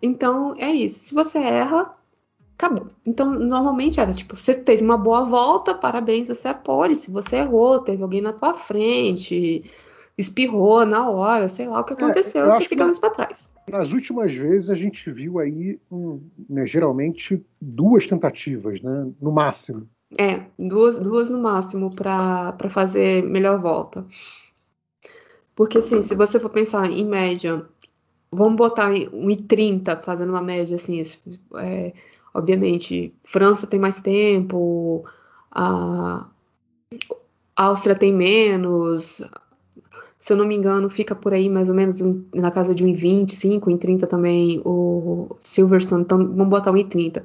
Então, 0.03 0.55
é 0.59 0.73
isso. 0.73 1.01
Se 1.01 1.15
você 1.15 1.39
erra, 1.39 1.95
acabou. 2.57 2.89
Então, 3.05 3.31
normalmente 3.39 4.01
era 4.01 4.13
tipo, 4.13 4.35
você 4.35 4.55
teve 4.55 4.83
uma 4.83 4.97
boa 4.97 5.25
volta, 5.25 5.75
parabéns, 5.75 6.29
você 6.29 6.49
é 6.49 6.55
pole. 6.55 6.97
Se 6.97 7.11
você 7.11 7.37
errou, 7.37 7.81
teve 7.81 8.03
alguém 8.03 8.21
na 8.21 8.33
tua 8.33 8.55
frente, 8.55 9.71
espirrou 10.17 10.87
na 10.87 11.11
hora, 11.11 11.49
sei 11.49 11.69
lá 11.69 11.81
o 11.81 11.85
que 11.85 11.93
aconteceu, 11.93 12.47
eu 12.47 12.51
você 12.53 12.65
fica 12.65 12.85
mais 12.85 12.99
pra 12.99 13.11
trás. 13.11 13.53
Nas 13.71 13.93
últimas 13.93 14.33
vezes 14.33 14.71
a 14.71 14.75
gente 14.75 15.11
viu 15.11 15.39
aí, 15.39 15.79
né, 16.49 16.67
geralmente, 16.67 17.45
duas 17.61 18.07
tentativas, 18.07 18.81
né, 18.81 19.09
no 19.21 19.31
máximo. 19.31 19.87
É, 20.19 20.43
duas, 20.59 20.99
duas 21.01 21.29
no 21.29 21.39
máximo 21.43 21.91
pra 21.95 22.53
pra 22.53 22.71
fazer 22.71 23.25
melhor 23.25 23.61
volta. 23.61 24.07
Porque 25.55 25.79
assim, 25.79 26.01
se 26.01 26.15
você 26.15 26.39
for 26.39 26.51
pensar 26.51 26.89
em 26.91 27.05
média, 27.05 27.67
vamos 28.31 28.57
botar 28.57 28.95
em 28.95 29.09
1,30 29.09 30.01
fazendo 30.03 30.31
uma 30.31 30.43
média 30.43 30.77
assim, 30.77 31.03
é, 31.57 31.93
obviamente, 32.37 33.15
França 33.25 33.67
tem 33.67 33.81
mais 33.81 34.01
tempo, 34.01 35.05
a 35.51 36.27
Áustria 37.57 37.95
tem 37.95 38.13
menos, 38.13 39.23
se 40.21 40.33
eu 40.33 40.37
não 40.37 40.47
me 40.47 40.55
engano, 40.55 40.91
fica 40.91 41.15
por 41.15 41.33
aí 41.33 41.49
mais 41.49 41.71
ou 41.71 41.75
menos 41.75 41.99
na 42.35 42.51
casa 42.51 42.75
de 42.75 42.85
1,25, 42.85 43.61
1,30 43.61 44.07
também 44.07 44.61
o 44.65 45.35
Silverstone, 45.41 46.03
então 46.03 46.19
vamos 46.19 46.49
botar 46.49 46.73
1,30. 46.73 47.25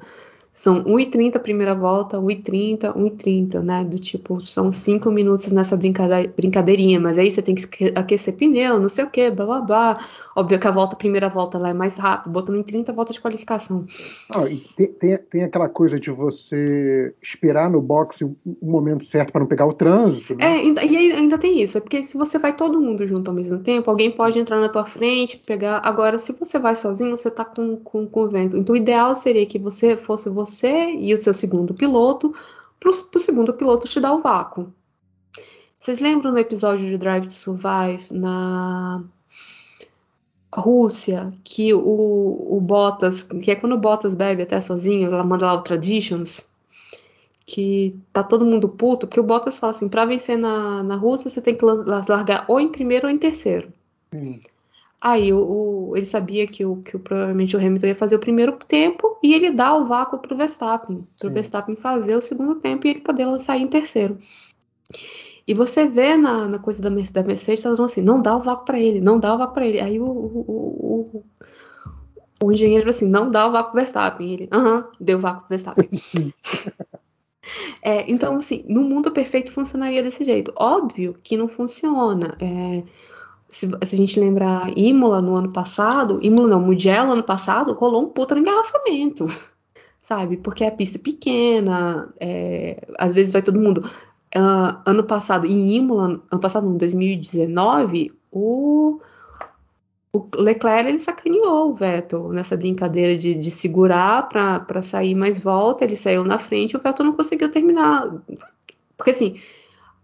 São 0.54 0.84
1h30 0.84 1.36
a 1.36 1.40
primeira 1.40 1.74
volta, 1.74 2.18
1h30, 2.18 2.94
1h30, 2.94 3.60
né? 3.60 3.82
Do 3.84 3.98
tipo, 3.98 4.44
são 4.46 4.70
5 4.70 5.10
minutos 5.10 5.50
nessa 5.50 5.76
brincade 5.78 6.28
brincadeirinha, 6.36 7.00
mas 7.00 7.16
aí 7.16 7.30
você 7.30 7.40
tem 7.40 7.54
que 7.54 7.92
aquecer 7.96 8.34
pneu, 8.34 8.78
não 8.78 8.90
sei 8.90 9.04
o 9.04 9.10
que, 9.10 9.30
blá 9.30 9.46
blá 9.46 9.60
blá. 9.62 10.06
Óbvio 10.36 10.60
que 10.60 10.68
a 10.68 10.70
volta, 10.70 10.94
a 10.94 10.98
primeira 10.98 11.28
volta 11.28 11.58
lá 11.58 11.70
é 11.70 11.72
mais 11.72 11.96
rápido, 11.96 12.32
botando 12.32 12.58
em 12.58 12.62
30 12.62 12.92
volta 12.92 13.14
de 13.14 13.20
qualificação. 13.20 13.86
Ah, 14.34 14.46
e 14.46 14.58
tem, 14.76 14.88
tem, 14.88 15.18
tem, 15.18 15.44
aquela 15.44 15.70
coisa 15.70 15.98
de 15.98 16.10
você 16.10 17.14
esperar 17.22 17.70
no 17.70 17.80
boxe 17.80 18.22
o 18.22 18.36
momento 18.62 19.06
certo 19.06 19.32
para 19.32 19.40
não 19.40 19.48
pegar 19.48 19.66
o 19.66 19.72
trânsito. 19.72 20.34
Né? 20.34 20.44
É, 20.44 20.64
e 20.86 20.96
aí 20.96 21.12
ainda 21.12 21.38
tem 21.38 21.62
isso, 21.62 21.78
é 21.78 21.80
porque 21.80 22.04
se 22.04 22.16
você 22.16 22.38
vai 22.38 22.54
todo 22.54 22.80
mundo 22.80 23.06
junto 23.06 23.28
ao 23.28 23.34
mesmo 23.34 23.58
tempo, 23.58 23.90
alguém 23.90 24.10
pode 24.10 24.38
entrar 24.38 24.60
na 24.60 24.68
tua 24.68 24.84
frente, 24.84 25.38
pegar. 25.38 25.80
Agora, 25.82 26.18
se 26.18 26.32
você 26.32 26.58
vai 26.58 26.76
sozinho, 26.76 27.16
você 27.16 27.30
tá 27.30 27.44
com, 27.44 27.76
com, 27.76 28.06
com 28.06 28.20
o 28.20 28.28
vento. 28.28 28.56
Então, 28.56 28.74
o 28.74 28.78
ideal 28.78 29.14
seria 29.14 29.46
que 29.46 29.58
você 29.58 29.96
fosse 29.96 30.28
você 30.28 30.41
você 30.46 30.92
e 30.92 31.14
o 31.14 31.22
seu 31.22 31.34
segundo 31.34 31.74
piloto, 31.74 32.34
para 32.78 32.90
o 32.90 33.18
segundo 33.18 33.54
piloto 33.54 33.88
te 33.88 34.00
dar 34.00 34.14
o 34.14 34.22
vácuo. 34.22 34.72
Vocês 35.78 36.00
lembram 36.00 36.32
no 36.32 36.38
episódio 36.38 36.86
de 36.86 36.96
Drive 36.96 37.26
to 37.26 37.32
Survive 37.32 38.06
na 38.10 39.02
Rússia 40.54 41.32
que 41.42 41.72
o, 41.74 42.56
o 42.56 42.60
Bottas, 42.60 43.24
que 43.24 43.50
é 43.50 43.56
quando 43.56 43.72
o 43.72 43.78
Bottas 43.78 44.14
bebe 44.14 44.42
até 44.42 44.60
sozinho, 44.60 45.08
ela 45.12 45.24
manda 45.24 45.46
lá 45.46 45.54
o 45.54 45.62
Traditions, 45.62 46.50
que 47.44 47.98
tá 48.12 48.22
todo 48.22 48.44
mundo 48.44 48.68
puto, 48.68 49.06
porque 49.06 49.20
o 49.20 49.24
Bottas 49.24 49.58
fala 49.58 49.72
assim, 49.72 49.88
para 49.88 50.04
vencer 50.04 50.38
na, 50.38 50.82
na 50.82 50.96
Rússia 50.96 51.30
você 51.30 51.40
tem 51.40 51.56
que 51.56 51.64
largar 51.64 52.44
ou 52.48 52.60
em 52.60 52.68
primeiro 52.68 53.06
ou 53.06 53.12
em 53.12 53.18
terceiro. 53.18 53.72
Sim. 54.12 54.40
Aí 55.04 55.32
o, 55.32 55.90
o, 55.90 55.96
ele 55.96 56.06
sabia 56.06 56.46
que, 56.46 56.64
o, 56.64 56.76
que 56.76 56.94
o, 56.94 57.00
provavelmente 57.00 57.56
o 57.56 57.58
Hamilton 57.58 57.88
ia 57.88 57.96
fazer 57.96 58.14
o 58.14 58.20
primeiro 58.20 58.52
tempo 58.52 59.18
e 59.20 59.34
ele 59.34 59.50
dá 59.50 59.74
o 59.74 59.84
vácuo 59.84 60.16
para 60.20 60.32
o 60.32 60.36
Verstappen, 60.36 61.04
para 61.18 61.28
o 61.28 61.32
Verstappen 61.32 61.74
fazer 61.74 62.14
o 62.14 62.22
segundo 62.22 62.54
tempo 62.60 62.86
e 62.86 62.90
ele 62.90 63.00
poder 63.00 63.26
sair 63.40 63.62
em 63.62 63.66
terceiro. 63.66 64.16
E 65.44 65.54
você 65.54 65.88
vê 65.88 66.16
na, 66.16 66.46
na 66.46 66.60
coisa 66.60 66.80
da, 66.80 66.88
da 66.88 67.22
Mercedes, 67.24 67.64
tá 67.64 67.70
falando 67.70 67.84
assim, 67.84 68.00
não 68.00 68.22
dá 68.22 68.36
o 68.36 68.40
vácuo 68.40 68.64
para 68.64 68.78
ele, 68.78 69.00
não 69.00 69.18
dá 69.18 69.34
o 69.34 69.38
vácuo 69.38 69.54
para 69.54 69.66
ele. 69.66 69.80
Aí 69.80 69.98
o, 69.98 70.04
o, 70.06 71.24
o, 72.40 72.52
engenheiro 72.52 72.88
assim, 72.88 73.08
não 73.08 73.28
dá 73.28 73.48
o 73.48 73.50
vácuo 73.50 73.72
para 73.72 73.80
Verstappen. 73.80 74.28
E 74.28 74.32
ele, 74.34 74.48
aham, 74.52 74.88
deu 75.00 75.18
o 75.18 75.20
vácuo 75.20 75.40
para 75.40 75.48
Verstappen. 75.48 75.90
é, 77.82 78.08
então, 78.08 78.36
assim, 78.36 78.64
no 78.68 78.82
mundo 78.82 79.10
perfeito 79.10 79.50
funcionaria 79.50 80.00
desse 80.00 80.22
jeito. 80.22 80.52
Óbvio 80.54 81.18
que 81.24 81.36
não 81.36 81.48
funciona. 81.48 82.36
É, 82.40 82.84
se, 83.52 83.68
se, 83.84 83.94
a 83.94 83.98
gente 83.98 84.18
lembrar 84.18 84.76
Imola 84.76 85.20
no 85.20 85.36
ano 85.36 85.52
passado, 85.52 86.18
Imola 86.22 86.48
não, 86.48 86.60
Mugello 86.60 87.12
ano 87.12 87.22
passado, 87.22 87.74
rolou 87.74 88.02
um 88.02 88.08
puta 88.08 88.36
engarrafamento, 88.36 89.26
sabe? 90.02 90.38
Porque 90.38 90.64
é 90.64 90.68
a 90.68 90.72
pista 90.72 90.98
pequena, 90.98 92.12
é, 92.18 92.88
às 92.98 93.12
vezes 93.12 93.30
vai 93.30 93.42
todo 93.42 93.60
mundo. 93.60 93.88
Uh, 94.34 94.80
ano 94.86 95.04
passado, 95.04 95.46
em 95.46 95.74
Imola, 95.74 96.22
ano 96.30 96.40
passado, 96.40 96.66
em 96.66 96.78
2019, 96.78 98.10
o, 98.30 98.98
o 100.10 100.26
Leclerc 100.34 100.88
ele 100.88 100.98
sacaneou 100.98 101.70
o 101.70 101.74
Vettel 101.74 102.30
nessa 102.30 102.56
brincadeira 102.56 103.18
de, 103.18 103.34
de 103.34 103.50
segurar 103.50 104.30
para 104.30 104.82
sair 104.82 105.14
mais 105.14 105.38
volta, 105.38 105.84
ele 105.84 105.96
saiu 105.96 106.24
na 106.24 106.38
frente, 106.38 106.74
o 106.74 106.80
Vettel 106.80 107.04
não 107.04 107.12
conseguiu 107.12 107.50
terminar. 107.50 108.10
Porque 108.96 109.10
assim, 109.10 109.38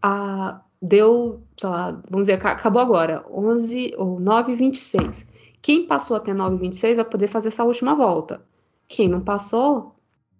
a, 0.03 0.61
deu, 0.81 1.43
sei 1.57 1.69
lá, 1.69 2.03
vamos 2.09 2.27
dizer, 2.27 2.45
acabou 2.45 2.81
agora, 2.81 3.25
11 3.31 3.95
ou 3.97 4.21
9 4.21 4.55
26. 4.55 5.29
Quem 5.61 5.87
passou 5.87 6.17
até 6.17 6.33
9 6.33 6.57
26 6.57 6.97
vai 6.97 7.05
poder 7.05 7.27
fazer 7.27 7.49
essa 7.49 7.65
última 7.65 7.95
volta. 7.95 8.43
Quem 8.87 9.09
não 9.09 9.21
passou, 9.21 9.95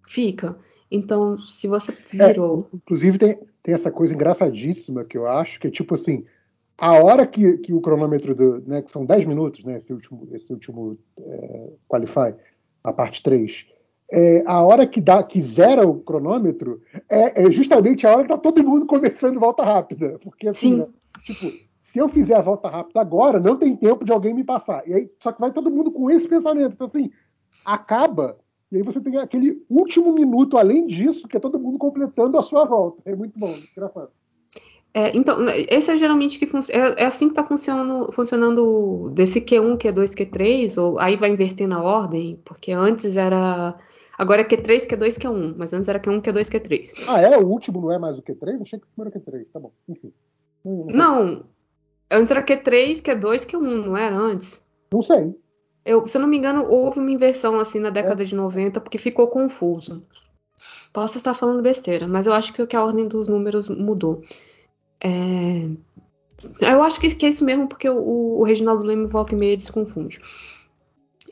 fica. 0.07 0.57
Então, 0.89 1.37
se 1.37 1.67
você 1.67 1.95
virou. 2.09 2.67
É, 2.73 2.77
inclusive, 2.77 3.17
tem, 3.17 3.39
tem 3.61 3.75
essa 3.75 3.91
coisa 3.91 4.13
engraçadíssima 4.13 5.03
que 5.03 5.17
eu 5.17 5.27
acho, 5.27 5.59
que 5.59 5.67
é 5.67 5.71
tipo 5.71 5.93
assim: 5.95 6.25
a 6.77 6.93
hora 6.93 7.27
que, 7.27 7.57
que 7.57 7.73
o 7.73 7.81
cronômetro, 7.81 8.33
do, 8.33 8.61
né, 8.61 8.81
que 8.81 8.91
são 8.91 9.05
10 9.05 9.25
minutos, 9.25 9.63
né, 9.63 9.77
esse 9.77 9.93
último, 9.93 10.27
esse 10.31 10.51
último 10.51 10.97
é, 11.19 11.69
Qualify, 11.87 12.33
a 12.83 12.93
parte 12.93 13.21
3 13.21 13.67
é, 14.11 14.43
a 14.45 14.61
hora 14.61 14.87
que, 14.87 14.99
dá, 14.99 15.21
que 15.21 15.41
zera 15.41 15.87
o 15.87 15.99
cronômetro 15.99 16.81
é, 17.09 17.43
é, 17.43 17.51
justamente 17.51 18.07
a 18.07 18.11
hora 18.11 18.23
que 18.23 18.29
tá 18.29 18.37
todo 18.37 18.63
mundo 18.63 18.85
começando 18.87 19.39
volta 19.39 19.63
rápida. 19.63 20.19
Porque 20.23 20.47
assim, 20.47 20.77
né, 20.77 20.87
tipo, 21.23 21.47
se 21.91 21.99
eu 21.99 22.09
fizer 22.09 22.35
a 22.35 22.41
volta 22.41 22.69
rápida 22.69 22.99
agora, 23.01 23.39
não 23.39 23.55
tem 23.55 23.75
tempo 23.75 24.03
de 24.03 24.11
alguém 24.11 24.33
me 24.33 24.43
passar. 24.43 24.87
E 24.87 24.93
aí, 24.93 25.11
só 25.21 25.31
que 25.31 25.39
vai 25.39 25.51
todo 25.51 25.71
mundo 25.71 25.91
com 25.91 26.09
esse 26.09 26.27
pensamento. 26.27 26.73
Então, 26.73 26.87
assim, 26.87 27.11
acaba, 27.63 28.37
e 28.71 28.77
aí 28.77 28.83
você 28.83 28.99
tem 28.99 29.17
aquele 29.17 29.63
último 29.69 30.13
minuto 30.13 30.57
além 30.57 30.87
disso, 30.87 31.27
que 31.27 31.37
é 31.37 31.39
todo 31.39 31.59
mundo 31.59 31.77
completando 31.77 32.37
a 32.37 32.41
sua 32.41 32.65
volta. 32.65 33.01
É 33.05 33.15
muito 33.15 33.37
bom, 33.37 33.53
engraçado. 33.71 34.09
É, 34.91 35.11
então, 35.15 35.37
esse 35.69 35.91
é 35.91 35.97
geralmente 35.97 36.39
que 36.39 36.45
é, 36.71 37.03
é, 37.03 37.05
assim 37.05 37.27
que 37.27 37.33
está 37.33 37.43
funcionando, 37.43 38.11
funcionando 38.11 39.11
desse 39.11 39.39
Q1, 39.39 39.77
Q2, 39.77 40.15
Q3, 40.15 40.81
ou 40.81 40.99
aí 40.99 41.15
vai 41.15 41.29
inverter 41.29 41.67
na 41.67 41.81
ordem, 41.81 42.39
porque 42.43 42.71
antes 42.71 43.15
era 43.15 43.77
Agora 44.19 44.41
é 44.41 44.43
Q3, 44.43 44.85
Q2, 44.85 45.17
Q1, 45.17 45.55
mas 45.55 45.71
antes 45.71 45.87
era 45.87 45.97
Q1, 45.97 46.21
Q2, 46.21 46.49
Q3. 46.49 47.05
Ah, 47.07 47.21
é? 47.21 47.37
O 47.37 47.47
último 47.47 47.79
não 47.79 47.89
é 47.89 47.97
mais 47.97 48.17
o 48.17 48.21
Q3? 48.21 48.61
Achei 48.61 48.77
que 48.77 48.85
o 48.85 48.89
primeiro 48.93 49.17
Q3, 49.17 49.45
tá 49.53 49.61
bom, 49.61 49.71
enfim. 49.87 50.11
Não, 50.65 51.45
antes 52.11 52.29
era 52.29 52.43
Q3, 52.43 53.01
Q2, 53.01 53.47
Q1, 53.47 53.85
não 53.85 53.95
era 53.95 54.13
antes? 54.17 54.61
Não 54.91 55.01
sei. 55.01 55.33
Eu, 55.85 56.05
se 56.05 56.17
eu 56.17 56.21
não 56.21 56.27
me 56.27 56.37
engano, 56.37 56.65
houve 56.69 56.99
uma 56.99 57.09
inversão 57.09 57.55
assim 57.55 57.79
na 57.79 57.89
década 57.89 58.21
é. 58.21 58.25
de 58.25 58.35
90, 58.35 58.81
porque 58.81 58.97
ficou 58.97 59.25
confuso. 59.27 60.03
Posso 60.91 61.17
estar 61.17 61.33
falando 61.33 61.63
besteira, 61.63 62.05
mas 62.05 62.27
eu 62.27 62.33
acho 62.33 62.51
que 62.51 62.75
a 62.75 62.83
ordem 62.83 63.07
dos 63.07 63.29
números 63.29 63.69
mudou. 63.69 64.21
É... 65.01 65.65
Eu 66.59 66.83
acho 66.83 66.99
que, 66.99 67.25
é 67.25 67.29
isso 67.29 67.45
mesmo, 67.45 67.69
porque 67.69 67.89
o, 67.89 68.39
o 68.39 68.43
Reginaldo 68.43 68.83
Leme 68.83 69.07
volta 69.07 69.33
e 69.33 69.37
meia 69.37 69.53
ele 69.53 69.61
se 69.61 69.71
confunde. 69.71 70.19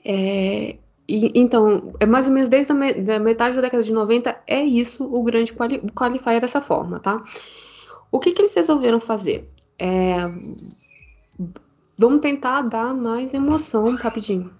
É... 0.06 0.78
E, 1.08 1.32
então, 1.40 1.94
é 2.00 2.06
mais 2.06 2.28
ou 2.28 2.34
menos 2.34 2.50
desde 2.50 2.72
a 2.72 2.76
me, 2.76 2.94
da 2.94 3.18
metade 3.18 3.56
da 3.56 3.62
década 3.62 3.82
de 3.82 3.94
90, 3.94 4.36
é 4.46 4.62
isso 4.62 5.04
o 5.06 5.24
grande 5.24 5.54
quali, 5.54 5.80
qualifier 5.92 6.42
dessa 6.42 6.62
forma, 6.62 7.00
tá? 7.00 7.24
O 8.12 8.20
que, 8.20 8.34
que 8.34 8.42
eles 8.42 8.54
resolveram 8.54 9.00
fazer? 9.00 9.50
É, 9.80 10.18
vamos 11.98 12.22
tentar 12.22 12.62
dar 12.64 12.94
mais 12.94 13.34
emoção 13.34 13.96
rapidinho. 13.96 14.52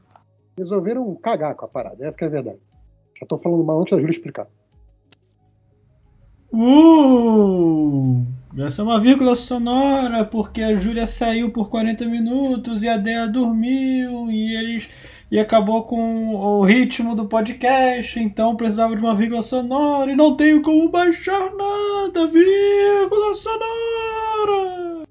Resolveram 0.58 1.14
cagar 1.16 1.56
com 1.56 1.66
a 1.66 1.68
parada, 1.68 2.06
é 2.06 2.08
a 2.08 2.30
verdade. 2.30 2.60
Já 3.20 3.26
tô 3.28 3.38
falando 3.38 3.64
mal 3.64 3.82
antes 3.82 3.92
da 3.92 3.98
Júlia 3.98 4.12
explicar. 4.12 4.48
Uh! 6.54 8.26
Essa 8.58 8.82
é 8.82 8.86
uma 8.86 9.00
vírgula 9.00 9.36
sonora, 9.36 10.26
porque 10.26 10.64
a 10.64 10.76
Júlia 10.76 11.06
saiu 11.06 11.52
por 11.52 11.70
40 11.70 12.06
minutos 12.06 12.82
e 12.82 12.88
a 12.88 12.98
Dea 12.98 13.28
dormiu 13.28 14.32
e 14.32 14.56
eles 14.56 14.90
e 15.30 15.40
acabou 15.40 15.84
com 15.84 16.36
o 16.36 16.64
ritmo 16.64 17.16
do 17.16 17.28
podcast, 17.28 18.20
então 18.20 18.56
precisava 18.56 18.96
de 18.96 19.02
uma 19.02 19.16
vírgula 19.16 19.42
sonora 19.42 20.12
e 20.12 20.16
não 20.16 20.38
tenho 20.38 20.62
como 20.62 20.90
baixar 20.90 21.54
nada, 21.54 22.26
vírgula 22.28 23.34
sonora. 23.34 25.04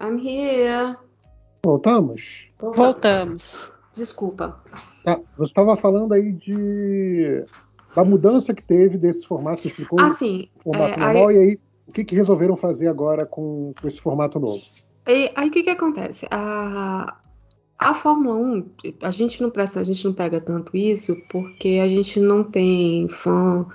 I'm 0.00 0.18
here. 0.18 0.96
Voltamos? 1.64 2.22
Voltamos. 2.58 3.72
Desculpa. 3.94 4.60
Tá, 5.04 5.20
você 5.36 5.50
estava 5.50 5.76
falando 5.76 6.14
aí 6.14 6.32
de 6.32 7.44
da 7.94 8.02
mudança 8.02 8.54
que 8.54 8.62
teve 8.62 8.96
desse 8.96 9.26
formato, 9.26 9.60
você 9.60 9.68
explicou 9.68 10.00
ah, 10.00 10.08
sim. 10.08 10.48
o 10.60 10.62
formato 10.62 10.94
é, 10.94 10.96
normal, 10.96 11.28
aí... 11.28 11.36
e 11.36 11.38
aí 11.38 11.60
o 11.86 11.92
que, 11.92 12.04
que 12.04 12.14
resolveram 12.14 12.56
fazer 12.56 12.88
agora 12.88 13.26
com, 13.26 13.74
com 13.80 13.86
esse 13.86 14.00
formato 14.00 14.40
novo? 14.40 14.58
E 15.06 15.32
aí 15.34 15.48
o 15.48 15.50
que, 15.50 15.62
que 15.62 15.70
acontece? 15.70 16.26
A, 16.30 17.16
a 17.78 17.94
Fórmula 17.94 18.36
1, 18.36 18.70
a 19.02 19.10
gente 19.10 19.42
não 19.42 19.50
presta, 19.50 19.80
a 19.80 19.84
gente 19.84 20.04
não 20.04 20.12
pega 20.12 20.40
tanto 20.40 20.76
isso 20.76 21.16
porque 21.30 21.80
a 21.82 21.88
gente 21.88 22.20
não 22.20 22.44
tem 22.44 23.08
fã. 23.08 23.66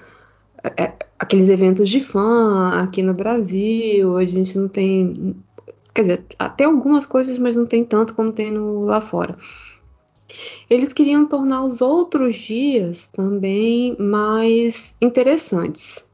É, 0.64 0.84
é, 0.84 0.98
aqueles 1.20 1.50
eventos 1.50 1.90
de 1.90 2.00
fã 2.00 2.82
aqui 2.82 3.04
no 3.04 3.14
Brasil, 3.14 4.18
a 4.18 4.26
gente 4.26 4.58
não 4.58 4.68
tem. 4.68 5.36
Quer 5.94 6.02
dizer, 6.02 6.26
até 6.40 6.66
algumas 6.66 7.06
coisas, 7.06 7.38
mas 7.38 7.58
não 7.58 7.66
tem 7.66 7.84
tanto 7.84 8.14
como 8.14 8.32
tem 8.32 8.52
no, 8.52 8.86
lá 8.86 9.02
fora. 9.02 9.38
Eles 10.70 10.94
queriam 10.94 11.26
tornar 11.26 11.64
os 11.64 11.82
outros 11.82 12.36
dias 12.36 13.08
também 13.08 13.96
mais 14.00 14.96
interessantes 15.02 16.08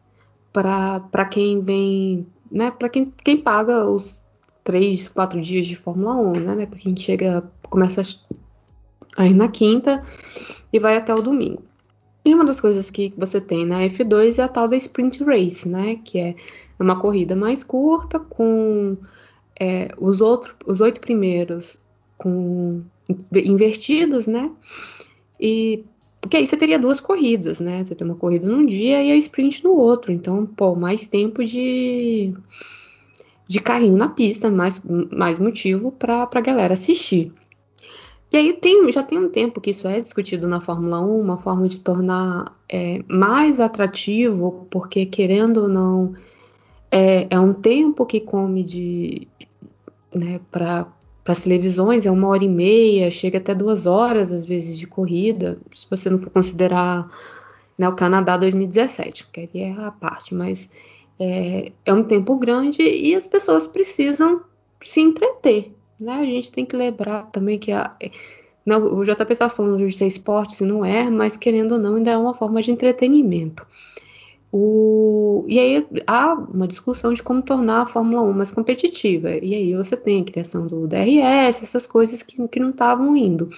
para 0.51 1.25
quem 1.25 1.59
vem, 1.61 2.27
né, 2.51 2.71
para 2.71 2.89
quem, 2.89 3.11
quem 3.23 3.37
paga 3.37 3.85
os 3.85 4.19
três, 4.63 5.09
quatro 5.09 5.39
dias 5.41 5.67
de 5.67 5.75
Fórmula 5.75 6.15
1, 6.15 6.33
né? 6.39 6.55
né 6.55 6.65
porque 6.65 6.87
a 6.87 6.89
gente 6.89 7.01
chega, 7.01 7.43
começa 7.69 8.03
aí 9.17 9.33
na 9.33 9.47
quinta 9.47 10.03
e 10.71 10.79
vai 10.79 10.97
até 10.97 11.13
o 11.13 11.21
domingo. 11.21 11.63
E 12.25 12.33
uma 12.33 12.45
das 12.45 12.61
coisas 12.61 12.89
que 12.89 13.13
você 13.17 13.41
tem 13.41 13.65
na 13.65 13.81
F2 13.81 14.39
é 14.39 14.43
a 14.43 14.47
tal 14.47 14.67
da 14.67 14.77
Sprint 14.77 15.23
Race, 15.23 15.67
né? 15.67 15.97
Que 15.97 16.19
é 16.19 16.35
uma 16.79 16.99
corrida 16.99 17.35
mais 17.35 17.63
curta, 17.63 18.19
com 18.19 18.97
é, 19.59 19.93
os, 19.97 20.21
outro, 20.21 20.55
os 20.65 20.79
oito 20.79 21.01
primeiros 21.01 21.77
com 22.17 22.81
invertidos, 23.33 24.27
né? 24.27 24.49
E 25.39 25.83
porque 26.21 26.37
aí 26.37 26.47
você 26.47 26.55
teria 26.55 26.79
duas 26.79 27.01
corridas, 27.01 27.59
né? 27.59 27.83
Você 27.83 27.93
tem 27.93 28.07
uma 28.07 28.15
corrida 28.15 28.47
num 28.47 28.65
dia 28.65 29.03
e 29.03 29.11
a 29.11 29.15
sprint 29.17 29.61
no 29.61 29.73
outro. 29.73 30.09
Então, 30.13 30.45
pô, 30.45 30.73
mais 30.73 31.05
tempo 31.05 31.43
de, 31.43 32.33
de 33.47 33.59
carrinho 33.59 33.97
na 33.97 34.09
pista, 34.09 34.49
mais, 34.49 34.81
mais 35.11 35.39
motivo 35.39 35.91
para 35.91 36.27
a 36.31 36.41
galera 36.41 36.73
assistir. 36.73 37.31
E 38.31 38.37
aí 38.37 38.53
tem, 38.53 38.91
já 38.91 39.03
tem 39.03 39.19
um 39.19 39.29
tempo 39.29 39.61
que 39.61 39.69
isso 39.69 39.87
é 39.87 39.99
discutido 39.99 40.47
na 40.47 40.59
Fórmula 40.59 40.99
1, 40.99 41.19
uma 41.19 41.37
forma 41.37 41.67
de 41.67 41.79
tornar 41.79 42.57
é, 42.67 42.99
mais 43.07 43.59
atrativo, 43.59 44.65
porque 44.71 45.05
querendo 45.05 45.61
ou 45.61 45.69
não, 45.69 46.15
é, 46.89 47.27
é 47.29 47.39
um 47.39 47.53
tempo 47.53 48.07
que 48.07 48.19
come 48.19 48.63
de 48.63 49.27
né, 50.13 50.39
para 50.49 50.87
as 51.27 51.43
televisões, 51.43 52.07
é 52.07 52.11
uma 52.11 52.27
hora 52.27 52.43
e 52.43 52.49
meia, 52.49 53.11
chega 53.11 53.37
até 53.37 53.53
duas 53.53 53.85
horas 53.85 54.31
às 54.31 54.45
vezes 54.45 54.79
de 54.79 54.87
corrida, 54.87 55.59
se 55.71 55.85
você 55.89 56.09
não 56.09 56.17
for 56.17 56.31
considerar 56.31 57.07
né, 57.77 57.87
o 57.87 57.95
Canadá 57.95 58.35
2017, 58.35 59.27
que 59.31 59.41
aí 59.41 59.49
é 59.61 59.71
a 59.73 59.91
parte, 59.91 60.33
mas 60.33 60.71
é, 61.23 61.71
é 61.85 61.93
um 61.93 62.03
tempo 62.03 62.37
grande 62.37 62.81
e 62.81 63.15
as 63.15 63.25
pessoas 63.25 63.65
precisam 63.65 64.41
se 64.81 64.99
entreter. 64.99 65.73
Né? 65.99 66.13
A 66.13 66.25
gente 66.25 66.51
tem 66.51 66.65
que 66.65 66.75
lembrar 66.75 67.23
também 67.31 67.57
que 67.57 67.71
a, 67.71 67.89
não, 68.65 68.95
o 68.95 69.03
JP 69.03 69.31
estava 69.31 69.53
falando 69.53 69.85
de 69.85 69.95
ser 69.95 70.07
esporte, 70.07 70.55
se 70.55 70.65
não 70.65 70.83
é, 70.83 71.09
mas 71.09 71.37
querendo 71.37 71.73
ou 71.73 71.79
não, 71.79 71.95
ainda 71.95 72.11
é 72.11 72.17
uma 72.17 72.33
forma 72.33 72.61
de 72.61 72.71
entretenimento. 72.71 73.65
O, 74.51 75.45
e 75.47 75.59
aí 75.59 75.87
há 76.05 76.33
uma 76.33 76.67
discussão 76.67 77.11
de 77.11 77.23
como 77.23 77.41
tornar 77.41 77.81
a 77.81 77.85
Fórmula 77.87 78.21
1 78.21 78.33
mais 78.33 78.51
competitiva. 78.51 79.31
E 79.31 79.55
aí 79.55 79.73
você 79.73 79.97
tem 79.97 80.21
a 80.21 80.25
criação 80.25 80.67
do 80.67 80.87
DRS, 80.87 81.63
essas 81.63 81.87
coisas 81.87 82.21
que, 82.21 82.47
que 82.47 82.59
não 82.59 82.69
estavam 82.69 83.15
indo. 83.15 83.49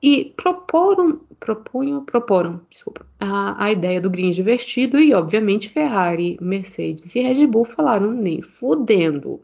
E 0.00 0.32
proporam, 0.36 1.20
propunham, 1.40 2.04
proporam 2.04 2.60
desculpa, 2.70 3.04
a, 3.22 3.64
a 3.64 3.70
ideia 3.70 4.00
do 4.00 4.10
green 4.10 4.32
divertido 4.32 4.98
e, 4.98 5.14
obviamente, 5.14 5.68
Ferrari, 5.68 6.36
Mercedes 6.40 7.14
e 7.14 7.20
Red 7.20 7.46
Bull 7.46 7.64
falaram 7.64 8.10
nem 8.10 8.42
fudendo. 8.42 9.40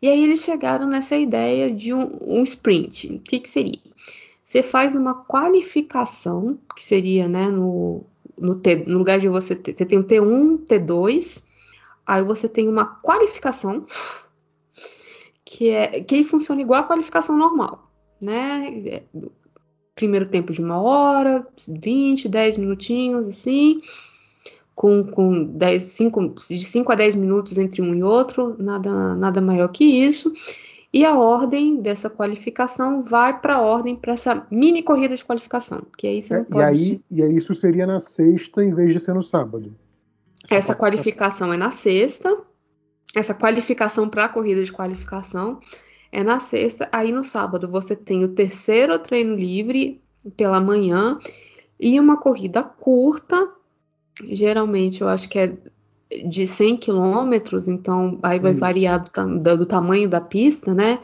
E 0.00 0.08
aí 0.08 0.22
eles 0.22 0.40
chegaram 0.40 0.86
nessa 0.86 1.16
ideia 1.16 1.72
de 1.72 1.92
um, 1.92 2.18
um 2.20 2.42
sprint. 2.42 3.16
O 3.16 3.20
que, 3.20 3.40
que 3.40 3.48
seria? 3.48 3.80
Você 4.44 4.62
faz 4.62 4.94
uma 4.94 5.14
qualificação, 5.24 6.58
que 6.76 6.82
seria 6.82 7.28
né, 7.28 7.48
no, 7.48 8.04
no, 8.38 8.54
T, 8.54 8.76
no 8.86 8.98
lugar 8.98 9.18
de 9.18 9.28
você 9.28 9.56
ter, 9.56 9.74
você 9.76 9.84
tem 9.84 9.98
o 9.98 10.04
T1, 10.04 10.64
T2, 10.66 11.42
aí 12.06 12.22
você 12.22 12.48
tem 12.48 12.68
uma 12.68 12.84
qualificação 12.84 13.84
que 15.44 15.70
é 15.70 16.02
que 16.02 16.22
funciona 16.22 16.60
igual 16.60 16.80
a 16.80 16.86
qualificação 16.86 17.36
normal, 17.36 17.90
né? 18.20 19.02
Primeiro 19.98 20.28
tempo 20.28 20.52
de 20.52 20.62
uma 20.62 20.80
hora, 20.80 21.44
20, 21.66 22.28
10 22.28 22.56
minutinhos, 22.56 23.26
assim, 23.26 23.80
com, 24.76 25.02
com 25.02 25.42
10, 25.42 25.82
5, 25.82 26.34
de 26.48 26.64
5 26.64 26.92
a 26.92 26.94
10 26.94 27.16
minutos 27.16 27.58
entre 27.58 27.82
um 27.82 27.92
e 27.96 28.02
outro, 28.04 28.54
nada, 28.62 29.16
nada 29.16 29.40
maior 29.40 29.66
que 29.66 29.82
isso. 29.84 30.32
E 30.92 31.04
a 31.04 31.18
ordem 31.18 31.82
dessa 31.82 32.08
qualificação 32.08 33.02
vai 33.02 33.40
para 33.40 33.56
a 33.56 33.60
ordem 33.60 33.96
para 33.96 34.12
essa 34.12 34.46
mini 34.52 34.84
corrida 34.84 35.16
de 35.16 35.24
qualificação. 35.24 35.82
Que 35.96 36.06
aí 36.06 36.22
você 36.22 36.34
não 36.34 36.42
É, 36.42 36.44
pode. 36.44 36.62
e, 36.62 36.62
aí, 36.62 37.00
e 37.10 37.22
aí 37.24 37.36
isso 37.36 37.56
seria 37.56 37.84
na 37.84 38.00
sexta 38.00 38.62
em 38.62 38.72
vez 38.72 38.92
de 38.92 39.00
ser 39.00 39.14
no 39.16 39.24
sábado. 39.24 39.74
Essa 40.48 40.76
qualificação 40.76 41.52
é 41.52 41.56
na 41.56 41.72
sexta. 41.72 42.38
Essa 43.16 43.34
qualificação 43.34 44.08
para 44.08 44.26
a 44.26 44.28
corrida 44.28 44.62
de 44.62 44.72
qualificação 44.72 45.58
é 46.10 46.22
na 46.22 46.40
sexta. 46.40 46.88
Aí 46.92 47.12
no 47.12 47.22
sábado 47.22 47.68
você 47.68 47.94
tem 47.94 48.24
o 48.24 48.28
terceiro 48.34 48.98
treino 48.98 49.34
livre 49.34 50.00
pela 50.36 50.60
manhã 50.60 51.18
e 51.78 51.98
uma 51.98 52.16
corrida 52.16 52.62
curta. 52.62 53.48
Geralmente 54.24 55.00
eu 55.00 55.08
acho 55.08 55.28
que 55.28 55.38
é 55.38 55.56
de 56.26 56.46
100 56.46 56.78
quilômetros, 56.78 57.68
então 57.68 58.18
aí 58.22 58.38
vai 58.38 58.52
Isso. 58.52 58.60
variar 58.60 59.04
do, 59.04 59.56
do 59.58 59.66
tamanho 59.66 60.08
da 60.08 60.20
pista, 60.20 60.74
né? 60.74 60.98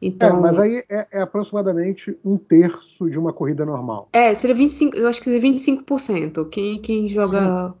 É, 0.00 0.06
Então, 0.06 0.40
mas 0.40 0.58
aí 0.58 0.82
é, 0.88 1.06
é 1.12 1.20
aproximadamente 1.20 2.16
um 2.24 2.36
terço 2.36 3.08
de 3.08 3.18
uma 3.18 3.32
corrida 3.32 3.64
normal. 3.64 4.08
É, 4.12 4.34
seria 4.34 4.56
25, 4.56 4.96
eu 4.96 5.06
acho 5.06 5.20
que 5.20 5.26
seria 5.26 5.40
25%. 5.40 6.48
Quem, 6.48 6.80
quem 6.80 7.06
joga. 7.06 7.74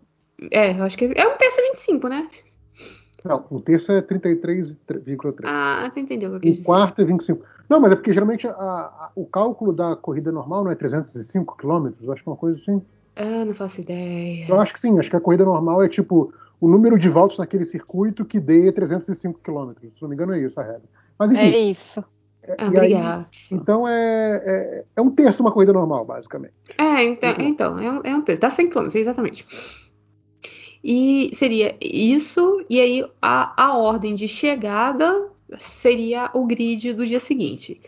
É, 0.50 0.78
eu 0.78 0.84
acho 0.84 0.96
que 0.96 1.06
é 1.14 1.26
um 1.26 1.36
terço 1.36 1.60
é 1.60 1.68
25, 1.70 2.08
né? 2.08 2.28
Não, 3.24 3.44
um 3.50 3.58
terço 3.60 3.92
é 3.92 4.00
33,3. 4.02 4.74
Ah, 5.44 5.90
você 5.92 6.00
entendeu 6.00 6.28
o 6.28 6.32
que 6.32 6.36
eu 6.36 6.40
quis 6.40 6.50
um 6.50 6.54
dizer. 6.54 6.64
quarto 6.66 7.00
é 7.00 7.04
25. 7.04 7.44
Não, 7.68 7.78
mas 7.80 7.92
é 7.92 7.96
porque 7.96 8.12
geralmente 8.12 8.46
a- 8.46 8.52
a- 8.52 9.10
o 9.14 9.26
cálculo 9.26 9.72
da 9.72 9.94
corrida 9.94 10.32
normal 10.32 10.64
não 10.64 10.70
é 10.70 10.74
305 10.74 11.56
quilômetros, 11.56 12.06
eu 12.06 12.12
acho 12.12 12.22
que 12.22 12.28
é 12.28 12.32
uma 12.32 12.36
coisa 12.38 12.58
assim. 12.58 12.82
Ah, 13.16 13.44
não 13.44 13.54
faço 13.54 13.80
ideia. 13.80 14.46
Eu 14.48 14.60
acho 14.60 14.72
que 14.72 14.80
sim, 14.80 14.98
acho 14.98 15.10
que 15.10 15.16
a 15.16 15.20
corrida 15.20 15.44
normal 15.44 15.82
é 15.82 15.88
tipo 15.88 16.32
o 16.60 16.68
número 16.68 16.98
de 16.98 17.08
voltas 17.08 17.38
naquele 17.38 17.64
circuito 17.64 18.24
que 18.24 18.38
dê 18.40 18.70
305 18.72 19.40
quilômetros. 19.42 19.92
Se 19.94 20.02
não 20.02 20.08
me 20.08 20.14
engano, 20.14 20.32
é 20.34 20.40
isso 20.40 20.58
a 20.58 20.62
regra. 20.62 20.82
Mas 21.18 21.30
enfim, 21.30 21.42
É 21.42 21.58
isso. 21.58 22.04
Ah, 22.58 22.64
e 22.72 22.78
aí, 22.78 22.94
obrigada. 22.94 23.26
então 23.52 23.86
é, 23.86 24.42
é, 24.44 24.84
é 24.96 25.00
um 25.02 25.10
terço 25.10 25.36
de 25.36 25.42
uma 25.42 25.52
corrida 25.52 25.74
normal, 25.74 26.04
basicamente. 26.06 26.54
É, 26.78 27.04
então, 27.04 27.34
então 27.38 27.78
é, 27.78 27.92
um, 27.92 28.00
é 28.02 28.14
um 28.16 28.22
terço. 28.22 28.40
Dá 28.40 28.48
100 28.50 28.70
km, 28.70 28.94
exatamente. 28.94 29.46
E 30.82 31.30
seria 31.34 31.76
isso, 31.80 32.64
e 32.68 32.80
aí 32.80 33.04
a, 33.20 33.64
a 33.64 33.76
ordem 33.76 34.14
de 34.14 34.26
chegada 34.26 35.28
seria 35.58 36.30
o 36.32 36.46
grid 36.46 36.94
do 36.94 37.06
dia 37.06 37.20
seguinte. 37.20 37.80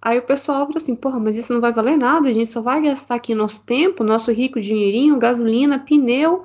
Aí 0.00 0.18
o 0.18 0.22
pessoal 0.22 0.66
fala 0.66 0.76
assim, 0.76 0.94
porra, 0.94 1.18
mas 1.18 1.34
isso 1.34 1.54
não 1.54 1.62
vai 1.62 1.72
valer 1.72 1.96
nada, 1.96 2.28
a 2.28 2.32
gente 2.32 2.48
só 2.48 2.60
vai 2.60 2.82
gastar 2.82 3.14
aqui 3.14 3.34
nosso 3.34 3.64
tempo, 3.64 4.04
nosso 4.04 4.30
rico 4.30 4.60
dinheirinho, 4.60 5.18
gasolina, 5.18 5.78
pneu. 5.78 6.44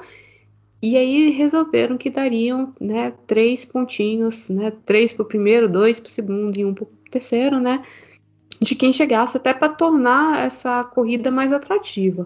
E 0.82 0.96
aí 0.96 1.30
resolveram 1.32 1.98
que 1.98 2.10
dariam, 2.10 2.74
né, 2.80 3.12
três 3.28 3.66
pontinhos, 3.66 4.48
né, 4.48 4.72
três 4.86 5.12
pro 5.12 5.26
primeiro, 5.26 5.68
dois 5.68 6.00
pro 6.00 6.10
segundo 6.10 6.58
e 6.58 6.64
um 6.64 6.74
pro 6.74 6.90
terceiro, 7.12 7.60
né, 7.60 7.84
de 8.62 8.76
quem 8.76 8.94
chegasse 8.94 9.36
até 9.36 9.54
para 9.54 9.68
tornar 9.68 10.46
essa 10.46 10.82
corrida 10.86 11.30
mais 11.30 11.52
atrativa. 11.52 12.26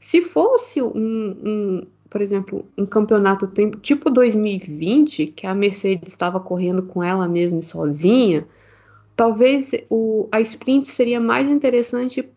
Se 0.00 0.22
fosse 0.22 0.80
um, 0.80 0.88
um, 0.96 1.86
por 2.12 2.20
exemplo, 2.20 2.66
um 2.76 2.84
campeonato 2.84 3.50
tipo 3.80 4.10
2020, 4.10 5.28
que 5.28 5.46
a 5.46 5.54
Mercedes 5.54 6.12
estava 6.12 6.38
correndo 6.38 6.82
com 6.82 7.02
ela 7.02 7.26
mesma 7.26 7.60
e 7.60 7.62
sozinha, 7.62 8.46
talvez 9.16 9.70
o, 9.88 10.28
a 10.30 10.38
sprint 10.42 10.86
seria 10.88 11.18
mais 11.18 11.50
interessante 11.50 12.28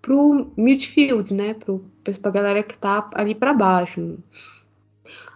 pro 0.00 0.52
midfield, 0.56 1.34
né, 1.34 1.52
pro, 1.54 1.84
pra 2.22 2.30
galera 2.30 2.62
que 2.62 2.78
tá 2.78 3.10
ali 3.12 3.34
para 3.34 3.52
baixo. 3.52 4.18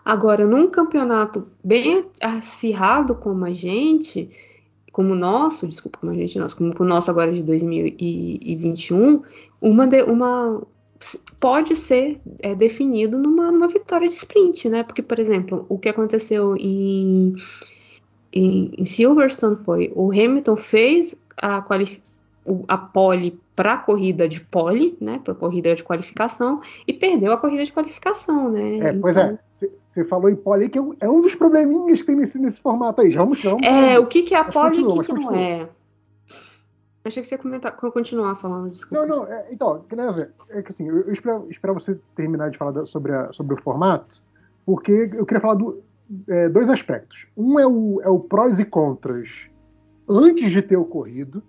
Agora, 0.04 0.46
num 0.46 0.70
campeonato 0.70 1.48
bem 1.62 2.04
acirrado 2.22 3.16
como 3.16 3.44
a 3.44 3.50
gente, 3.50 4.30
como 4.92 5.12
o 5.12 5.16
nosso, 5.16 5.66
desculpa, 5.66 5.98
como 5.98 6.12
a 6.12 6.14
gente, 6.14 6.38
nosso, 6.38 6.56
como 6.56 6.72
o 6.78 6.84
nosso 6.84 7.10
agora 7.10 7.32
de 7.32 7.42
2021, 7.42 9.22
uma, 9.60 9.88
de- 9.88 10.04
uma 10.04 10.62
pode 11.38 11.76
ser 11.76 12.20
é, 12.40 12.54
definido 12.54 13.18
numa, 13.18 13.50
numa 13.50 13.68
vitória 13.68 14.08
de 14.08 14.14
sprint, 14.14 14.68
né? 14.68 14.82
Porque, 14.82 15.02
por 15.02 15.18
exemplo, 15.18 15.64
o 15.68 15.78
que 15.78 15.88
aconteceu 15.88 16.56
em, 16.56 17.34
em, 18.32 18.72
em 18.76 18.84
Silverstone 18.84 19.56
foi 19.64 19.92
o 19.94 20.10
Hamilton 20.10 20.56
fez 20.56 21.14
a, 21.36 21.64
a 22.68 22.78
pole 22.78 23.40
para 23.54 23.72
a 23.74 23.78
corrida 23.78 24.28
de 24.28 24.40
pole, 24.40 24.96
né? 25.00 25.20
Para 25.22 25.32
a 25.32 25.36
corrida 25.36 25.74
de 25.74 25.82
qualificação 25.82 26.60
e 26.86 26.92
perdeu 26.92 27.32
a 27.32 27.36
corrida 27.36 27.64
de 27.64 27.72
qualificação, 27.72 28.50
né? 28.50 28.78
É, 28.78 28.92
pois 28.92 29.16
Então- 29.16 29.30
é. 29.30 29.38
Você 29.98 30.04
falou 30.04 30.30
em 30.30 30.36
pole 30.36 30.68
que 30.68 30.78
é 30.78 30.80
um, 30.80 30.94
é 31.00 31.08
um 31.08 31.20
dos 31.20 31.34
probleminhas 31.34 32.00
que 32.00 32.06
tem 32.06 32.14
nesse, 32.14 32.38
nesse 32.38 32.60
formato 32.60 33.00
aí. 33.00 33.10
Já 33.10 33.20
vamos, 33.20 33.40
já 33.40 33.50
vamos 33.50 33.66
É, 33.66 33.98
o 33.98 34.06
que, 34.06 34.22
que 34.22 34.32
é 34.32 34.38
a 34.38 34.44
pole 34.44 34.78
e 34.78 34.84
o 34.84 35.00
que, 35.00 35.06
que 35.06 35.12
não 35.12 35.34
é? 35.34 35.68
Achei 37.08 37.22
que 37.22 37.28
você 37.28 37.34
ia 37.34 37.38
comentar, 37.42 37.74
continuar 37.76 38.34
falando, 38.36 38.70
desculpa. 38.70 39.06
Não, 39.06 39.16
não, 39.18 39.26
é, 39.26 39.48
então, 39.50 39.84
dizer, 40.12 40.30
é 40.50 40.62
que 40.62 40.70
assim, 40.70 40.88
eu, 40.88 40.98
eu 41.00 41.12
esperava, 41.12 41.46
esperava 41.50 41.80
você 41.80 41.98
terminar 42.14 42.50
de 42.50 42.58
falar 42.58 42.70
da- 42.70 42.86
sobre, 42.86 43.12
a- 43.12 43.32
sobre 43.32 43.54
o 43.54 43.62
formato, 43.62 44.22
porque 44.64 45.10
eu 45.14 45.24
queria 45.26 45.40
falar 45.40 45.54
do, 45.54 45.82
é, 46.28 46.48
dois 46.48 46.68
aspectos. 46.70 47.26
Um 47.36 47.58
é 47.58 47.66
o, 47.66 48.00
é 48.02 48.08
o 48.08 48.20
prós 48.20 48.58
e 48.58 48.64
contras 48.64 49.28
antes 50.08 50.50
de 50.52 50.62
ter 50.62 50.76
ocorrido, 50.76 51.42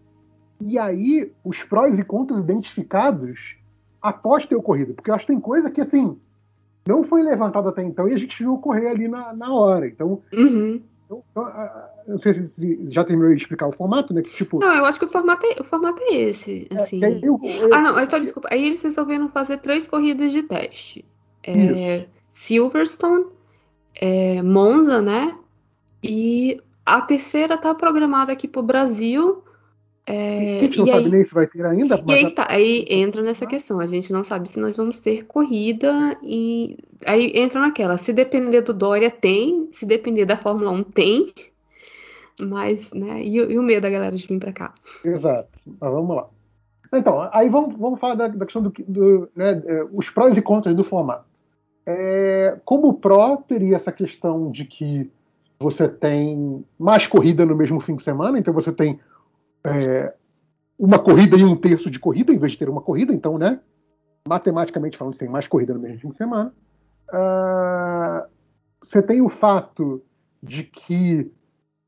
e 0.60 0.78
aí 0.80 1.32
os 1.44 1.64
prós 1.64 1.98
e 2.00 2.04
contras 2.04 2.40
identificados 2.42 3.56
após 4.02 4.46
ter 4.46 4.56
ocorrido, 4.56 4.94
porque 4.94 5.10
eu 5.12 5.16
acho 5.16 5.26
que 5.26 5.32
tem 5.34 5.40
coisa 5.42 5.70
que, 5.70 5.82
assim, 5.82 6.18
não 6.88 7.04
foi 7.04 7.22
levantada 7.22 7.70
até 7.70 7.84
então 7.84 8.08
e 8.08 8.14
a 8.14 8.18
gente 8.18 8.38
viu 8.42 8.54
ocorrer 8.54 8.90
ali 8.90 9.08
na, 9.08 9.34
na 9.34 9.54
hora. 9.54 9.88
Então, 9.88 10.22
Uhum. 10.34 10.82
Então, 11.10 11.46
a- 11.46 11.90
eu 12.08 12.14
não 12.14 12.22
sei 12.22 12.34
se- 12.34 12.90
já 12.90 13.04
terminou 13.04 13.34
de 13.34 13.42
explicar 13.42 13.68
o 13.68 13.72
formato, 13.72 14.14
né? 14.14 14.22
Que, 14.22 14.30
tipo, 14.30 14.60
Não, 14.60 14.74
eu 14.76 14.86
acho 14.86 15.00
que 15.00 15.06
o 15.06 15.10
formato 15.10 15.46
é, 15.46 15.60
o 15.60 15.64
formato 15.64 16.02
é 16.04 16.14
esse, 16.16 16.68
é, 16.70 16.76
assim. 16.76 17.04
aí 17.04 17.20
eu- 17.24 17.40
eu- 17.44 17.74
Ah, 17.74 17.82
não, 17.82 17.98
é 17.98 18.06
só 18.06 18.20
desculpa. 18.20 18.48
Aí 18.52 18.64
eles 18.64 18.82
resolveram 18.84 19.30
fazer 19.30 19.58
três 19.58 19.88
corridas 19.88 20.32
de 20.32 20.44
teste. 20.44 21.04
É, 21.44 22.06
Silverstone, 22.32 23.26
é, 23.96 24.42
Monza, 24.42 25.02
né? 25.02 25.36
E 26.04 26.62
a 26.86 27.02
terceira 27.02 27.58
tá 27.58 27.74
programada 27.74 28.32
aqui 28.32 28.48
pro 28.48 28.62
Brasil 28.64 29.44
É, 30.12 30.58
a 30.60 30.62
gente 30.64 30.80
não 30.80 30.88
e 30.88 30.90
sabe 30.92 31.06
aí, 31.06 31.12
nem 31.12 31.24
se 31.24 31.34
vai 31.36 31.46
ter 31.46 31.64
ainda, 31.66 32.04
e 32.08 32.14
aí, 32.14 32.32
tá, 32.32 32.48
aí 32.50 32.84
entra 32.90 33.22
nessa 33.22 33.46
questão. 33.46 33.80
A 33.80 33.86
gente 33.86 34.12
não 34.12 34.24
sabe 34.24 34.50
se 34.50 34.60
nós 34.60 34.76
vamos 34.76 35.00
ter 35.00 35.24
corrida 35.26 36.18
e 36.24 36.78
aí 37.06 37.32
entra 37.36 37.62
naquela. 37.62 37.96
Se 37.98 38.12
depender 38.12 38.62
do 38.62 38.74
Dória, 38.74 39.12
tem. 39.12 39.68
Se 39.72 39.86
depender 39.86 40.26
da 40.26 40.36
Fórmula 40.36 40.72
1, 40.72 40.84
tem. 40.84 41.28
Mas, 42.42 42.92
né? 42.94 43.22
E, 43.24 43.40
o- 43.42 43.52
e 43.52 43.60
o 43.60 43.64
medo 43.64 43.82
da 43.84 43.90
galera 43.90 44.16
de 44.16 44.26
vir 44.26 44.40
pra 44.40 44.54
cá. 44.54 44.74
Exato. 45.06 45.50
Mas 45.80 45.92
vamos 45.92 46.16
lá. 46.16 46.28
Então, 46.94 47.30
aí 47.32 47.48
vamos, 47.50 47.78
vamos 47.78 48.00
falar 48.00 48.16
da, 48.16 48.28
da 48.30 48.46
questão 48.46 48.64
do, 48.64 48.72
que- 48.72 48.84
do 48.84 49.30
né, 49.36 49.62
é, 49.66 49.86
os 49.94 50.10
prós 50.10 50.36
e 50.38 50.42
contras 50.42 50.76
do 50.76 50.84
formato. 50.84 51.26
É, 51.86 52.58
como 52.66 52.94
pró, 52.96 53.38
teria 53.38 53.76
essa 53.76 53.92
questão 53.92 54.52
de 54.52 54.66
que 54.66 55.10
você 55.60 55.88
tem 55.88 56.64
mais 56.80 57.06
corrida 57.06 57.46
no 57.46 57.56
mesmo 57.56 57.80
fim 57.80 57.96
de 57.96 58.04
semana, 58.04 58.40
então 58.40 58.54
você 58.54 58.72
tem 58.72 59.00
é, 59.64 60.14
uma 60.78 61.00
corrida 61.00 61.36
e 61.36 61.44
um 61.44 61.56
terço 61.56 61.90
de 61.90 62.00
corrida, 62.00 62.32
em 62.32 62.38
vez 62.38 62.54
de 62.54 62.60
ter 62.60 62.70
uma 62.70 62.82
corrida, 62.82 63.14
então, 63.14 63.38
né? 63.38 63.60
Matematicamente 64.28 64.98
falando, 64.98 65.18
tem 65.18 65.28
mais 65.28 65.48
corrida 65.48 65.74
no 65.74 65.80
mesmo 65.80 66.00
fim 66.00 66.10
de 66.10 66.18
semana. 66.18 66.54
Ah, 67.12 68.28
você 68.82 69.02
tem 69.02 69.22
o 69.22 69.30
fato 69.30 70.02
de 70.42 70.64
que 70.64 71.32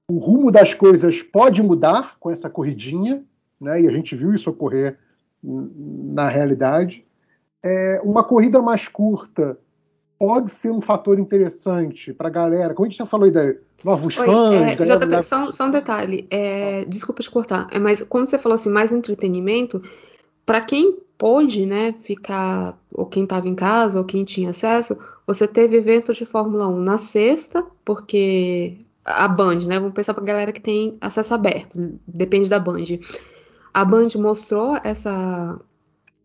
o 0.09 0.17
rumo 0.17 0.51
das 0.51 0.73
coisas 0.73 1.21
pode 1.21 1.63
mudar 1.63 2.17
com 2.19 2.29
essa 2.29 2.49
corridinha, 2.49 3.23
né? 3.59 3.81
E 3.81 3.87
a 3.87 3.91
gente 3.91 4.15
viu 4.15 4.33
isso 4.33 4.49
ocorrer 4.49 4.97
na 5.41 6.27
realidade. 6.27 7.05
É, 7.63 8.01
uma 8.03 8.23
corrida 8.23 8.61
mais 8.61 8.87
curta 8.87 9.57
pode 10.21 10.51
ser 10.51 10.69
um 10.69 10.79
fator 10.79 11.17
interessante 11.17 12.13
para 12.13 12.27
a 12.27 12.31
galera. 12.31 12.75
Como 12.75 12.85
a 12.85 12.89
gente 12.89 12.99
já 12.99 13.07
falou 13.07 13.25
aí, 13.25 13.31
da 13.31 13.55
novos 13.83 14.15
Oi, 14.15 14.27
fãs, 14.27 14.53
é, 14.53 14.75
galera 14.75 15.07
JP, 15.07 15.23
só, 15.23 15.51
só 15.51 15.65
um 15.65 15.71
detalhe. 15.71 16.27
é, 16.29 16.85
desculpa 16.85 17.23
te 17.23 17.31
cortar, 17.31 17.67
é, 17.71 17.79
mas 17.79 18.03
quando 18.03 18.27
você 18.27 18.37
falou 18.37 18.53
assim, 18.53 18.69
mais 18.69 18.91
entretenimento, 18.91 19.81
pra 20.45 20.61
quem 20.61 20.99
pôde, 21.17 21.65
né, 21.65 21.95
ficar, 22.03 22.77
ou 22.93 23.07
quem 23.07 23.23
estava 23.23 23.49
em 23.49 23.55
casa, 23.55 23.97
ou 23.97 24.05
quem 24.05 24.23
tinha 24.23 24.51
acesso, 24.51 24.95
você 25.25 25.47
teve 25.47 25.77
evento 25.77 26.13
de 26.13 26.23
Fórmula 26.23 26.67
1 26.67 26.79
na 26.79 26.99
sexta, 26.99 27.65
porque 27.83 28.77
a 29.03 29.27
Band, 29.27 29.61
né, 29.61 29.79
vamos 29.79 29.95
pensar 29.95 30.13
pra 30.13 30.23
galera 30.23 30.51
que 30.51 30.61
tem 30.61 30.99
acesso 31.01 31.33
aberto, 31.33 31.99
depende 32.05 32.47
da 32.47 32.59
Band. 32.59 32.83
A 33.73 33.83
Band 33.83 34.09
mostrou 34.17 34.77
essa 34.83 35.59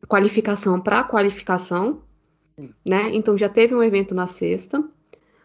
qualificação 0.07 0.79
para 0.79 1.03
qualificação, 1.03 2.03
né, 2.85 3.11
então 3.13 3.37
já 3.37 3.49
teve 3.49 3.75
um 3.75 3.83
evento 3.83 4.15
na 4.15 4.27
sexta. 4.27 4.83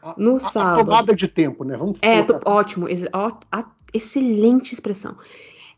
a, 0.02 0.16
no 0.18 0.34
a- 0.34 0.38
a 0.38 0.40
sábado. 0.40 0.86
tomada 0.86 1.16
de 1.16 1.28
tempo, 1.28 1.64
né? 1.64 1.78
Vamos 1.78 1.98
É, 2.02 2.24
tô- 2.24 2.40
ótimo, 2.46 2.88
ex- 2.90 3.08
ó- 3.14 3.38
a- 3.52 3.70
excelente 3.94 4.74
expressão. 4.74 5.16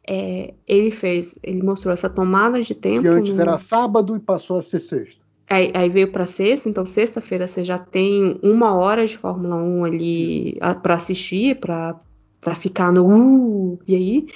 É, 0.08 0.54
ele 0.68 0.92
fez, 0.92 1.38
ele 1.44 1.62
mostrou 1.62 1.94
essa 1.94 2.10
tomada 2.10 2.62
de 2.62 2.74
tempo. 2.76 3.02
que 3.02 3.08
antes 3.08 3.34
no- 3.36 3.42
era 3.42 3.58
sábado 3.60 4.16
e 4.16 4.20
passou 4.20 4.60
a 4.60 4.62
ser 4.62 4.80
sexta. 4.80 5.22
Aí, 5.50 5.72
aí 5.74 5.90
veio 5.90 6.12
para 6.12 6.26
sexta, 6.26 6.70
então 6.70 6.86
sexta-feira 6.86 7.48
você 7.48 7.64
já 7.66 7.78
tem 7.78 8.40
uma 8.42 8.74
hora 8.76 9.06
de 9.06 9.18
Fórmula 9.18 9.56
1 9.58 9.84
ali 9.86 10.58
para 10.82 10.94
assistir, 10.94 11.60
para 11.60 12.00
ficar 12.56 12.92
no 12.92 13.06
uh, 13.74 13.80
e 13.88 13.96
aí 13.96 14.28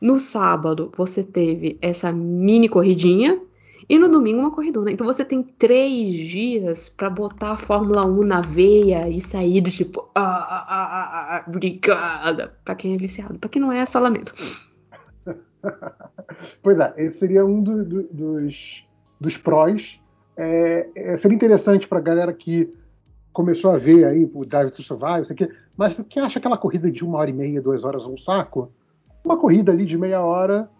no 0.00 0.18
sábado 0.18 0.90
você 0.96 1.22
teve 1.22 1.78
essa 1.82 2.10
mini 2.12 2.68
corridinha 2.68 3.40
e 3.88 3.98
no 3.98 4.08
domingo 4.08 4.40
uma 4.40 4.50
corridona. 4.50 4.90
Então 4.90 5.06
você 5.06 5.24
tem 5.24 5.42
três 5.42 6.14
dias 6.14 6.88
para 6.88 7.08
botar 7.08 7.52
a 7.52 7.56
Fórmula 7.56 8.04
1 8.04 8.22
na 8.22 8.40
veia 8.40 9.08
e 9.08 9.20
sair 9.20 9.60
do 9.60 9.70
tipo, 9.70 10.08
ah, 10.14 10.20
ah, 10.22 10.66
ah, 10.68 10.88
ah, 10.90 11.36
ah, 11.38 11.44
obrigada, 11.48 12.54
para 12.64 12.74
quem 12.74 12.94
é 12.94 12.96
viciado, 12.98 13.38
para 13.38 13.48
quem 13.48 13.62
não 13.62 13.72
é, 13.72 13.78
é 13.80 13.86
só 13.86 13.98
lamento. 14.00 14.32
Pois 16.62 16.78
é, 16.78 16.94
esse 16.98 17.18
seria 17.18 17.44
um 17.44 17.62
do- 17.62 17.84
do- 17.84 18.08
dos, 18.12 18.84
dos 19.20 19.36
prós. 19.36 19.98
É, 20.36 20.88
é, 20.94 21.16
seria 21.16 21.34
interessante 21.34 21.88
para 21.88 21.98
a 21.98 22.02
galera 22.02 22.32
que 22.32 22.72
começou 23.32 23.70
a 23.72 23.78
ver 23.78 24.04
aí 24.04 24.28
o 24.32 24.44
Drive 24.44 24.70
to 24.70 24.82
Survive, 24.82 25.22
isso 25.22 25.32
aqui, 25.32 25.48
mas 25.76 25.96
quem 26.08 26.22
acha 26.22 26.38
aquela 26.38 26.56
corrida 26.56 26.90
de 26.90 27.04
uma 27.04 27.18
hora 27.18 27.30
e 27.30 27.32
meia, 27.32 27.60
duas 27.60 27.82
horas 27.84 28.04
um 28.04 28.16
saco, 28.18 28.70
uma 29.24 29.36
corrida 29.36 29.72
ali 29.72 29.84
de 29.84 29.98
meia 29.98 30.20
hora 30.22 30.70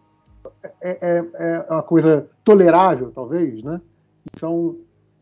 é, 0.80 0.98
é- 1.00 1.24
é 1.34 1.66
uma 1.72 1.82
coisa 1.82 2.28
tolerável, 2.49 3.11
talvez, 3.11 3.62
né? 3.62 3.78
Então, 4.34 4.76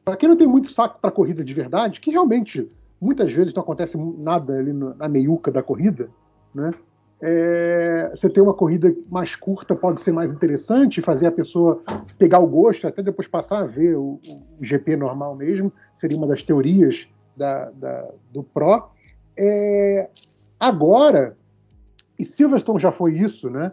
para 0.04 0.16
quem 0.16 0.28
não 0.28 0.36
tem 0.36 0.46
muito 0.46 0.70
saco 0.72 1.00
para 1.00 1.10
corrida 1.10 1.42
de 1.42 1.52
verdade, 1.52 1.98
que 2.00 2.12
realmente 2.12 2.70
muitas 3.00 3.32
vezes 3.32 3.52
não 3.52 3.64
acontece 3.64 3.96
nada 3.96 4.56
ali 4.56 4.72
na 4.72 5.08
meiuca 5.08 5.50
da 5.50 5.60
corrida, 5.60 6.08
né? 6.54 6.72
É, 7.20 8.12
você 8.14 8.28
ter 8.28 8.40
uma 8.40 8.54
corrida 8.54 8.94
mais 9.10 9.34
curta 9.34 9.74
pode 9.74 10.02
ser 10.02 10.12
mais 10.12 10.30
interessante, 10.30 11.00
fazer 11.02 11.26
a 11.26 11.32
pessoa 11.32 11.82
pegar 12.16 12.38
o 12.38 12.46
gosto, 12.46 12.86
até 12.86 13.02
depois 13.02 13.26
passar 13.26 13.58
a 13.62 13.66
ver 13.66 13.96
o, 13.96 14.20
o 14.60 14.64
GP 14.64 14.96
normal 14.96 15.34
mesmo, 15.34 15.72
seria 15.96 16.16
uma 16.16 16.26
das 16.28 16.44
teorias 16.44 17.08
da- 17.36 17.70
da- 17.70 18.08
do 18.32 18.44
Pro. 18.44 18.90
É, 19.36 20.08
agora, 20.60 21.36
e 22.18 22.24
Silverstone 22.24 22.78
já 22.78 22.92
foi 22.92 23.14
isso, 23.18 23.50
né? 23.50 23.72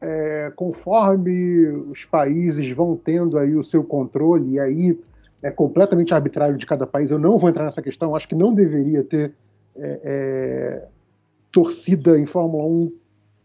É, 0.00 0.52
conforme 0.54 1.66
os 1.90 2.04
países 2.04 2.70
vão 2.72 2.96
tendo 2.96 3.38
aí 3.38 3.54
o 3.56 3.64
seu 3.64 3.82
controle, 3.82 4.52
e 4.52 4.60
aí 4.60 4.98
é 5.42 5.50
completamente 5.50 6.12
arbitrário 6.12 6.56
de 6.56 6.66
cada 6.66 6.86
país, 6.86 7.10
eu 7.10 7.18
não 7.18 7.38
vou 7.38 7.48
entrar 7.48 7.64
nessa 7.64 7.82
questão, 7.82 8.14
acho 8.14 8.28
que 8.28 8.34
não 8.34 8.52
deveria 8.52 9.02
ter 9.02 9.32
é, 9.76 10.00
é, 10.04 10.88
torcida 11.50 12.18
em 12.18 12.26
Fórmula 12.26 12.64
1 12.64 12.92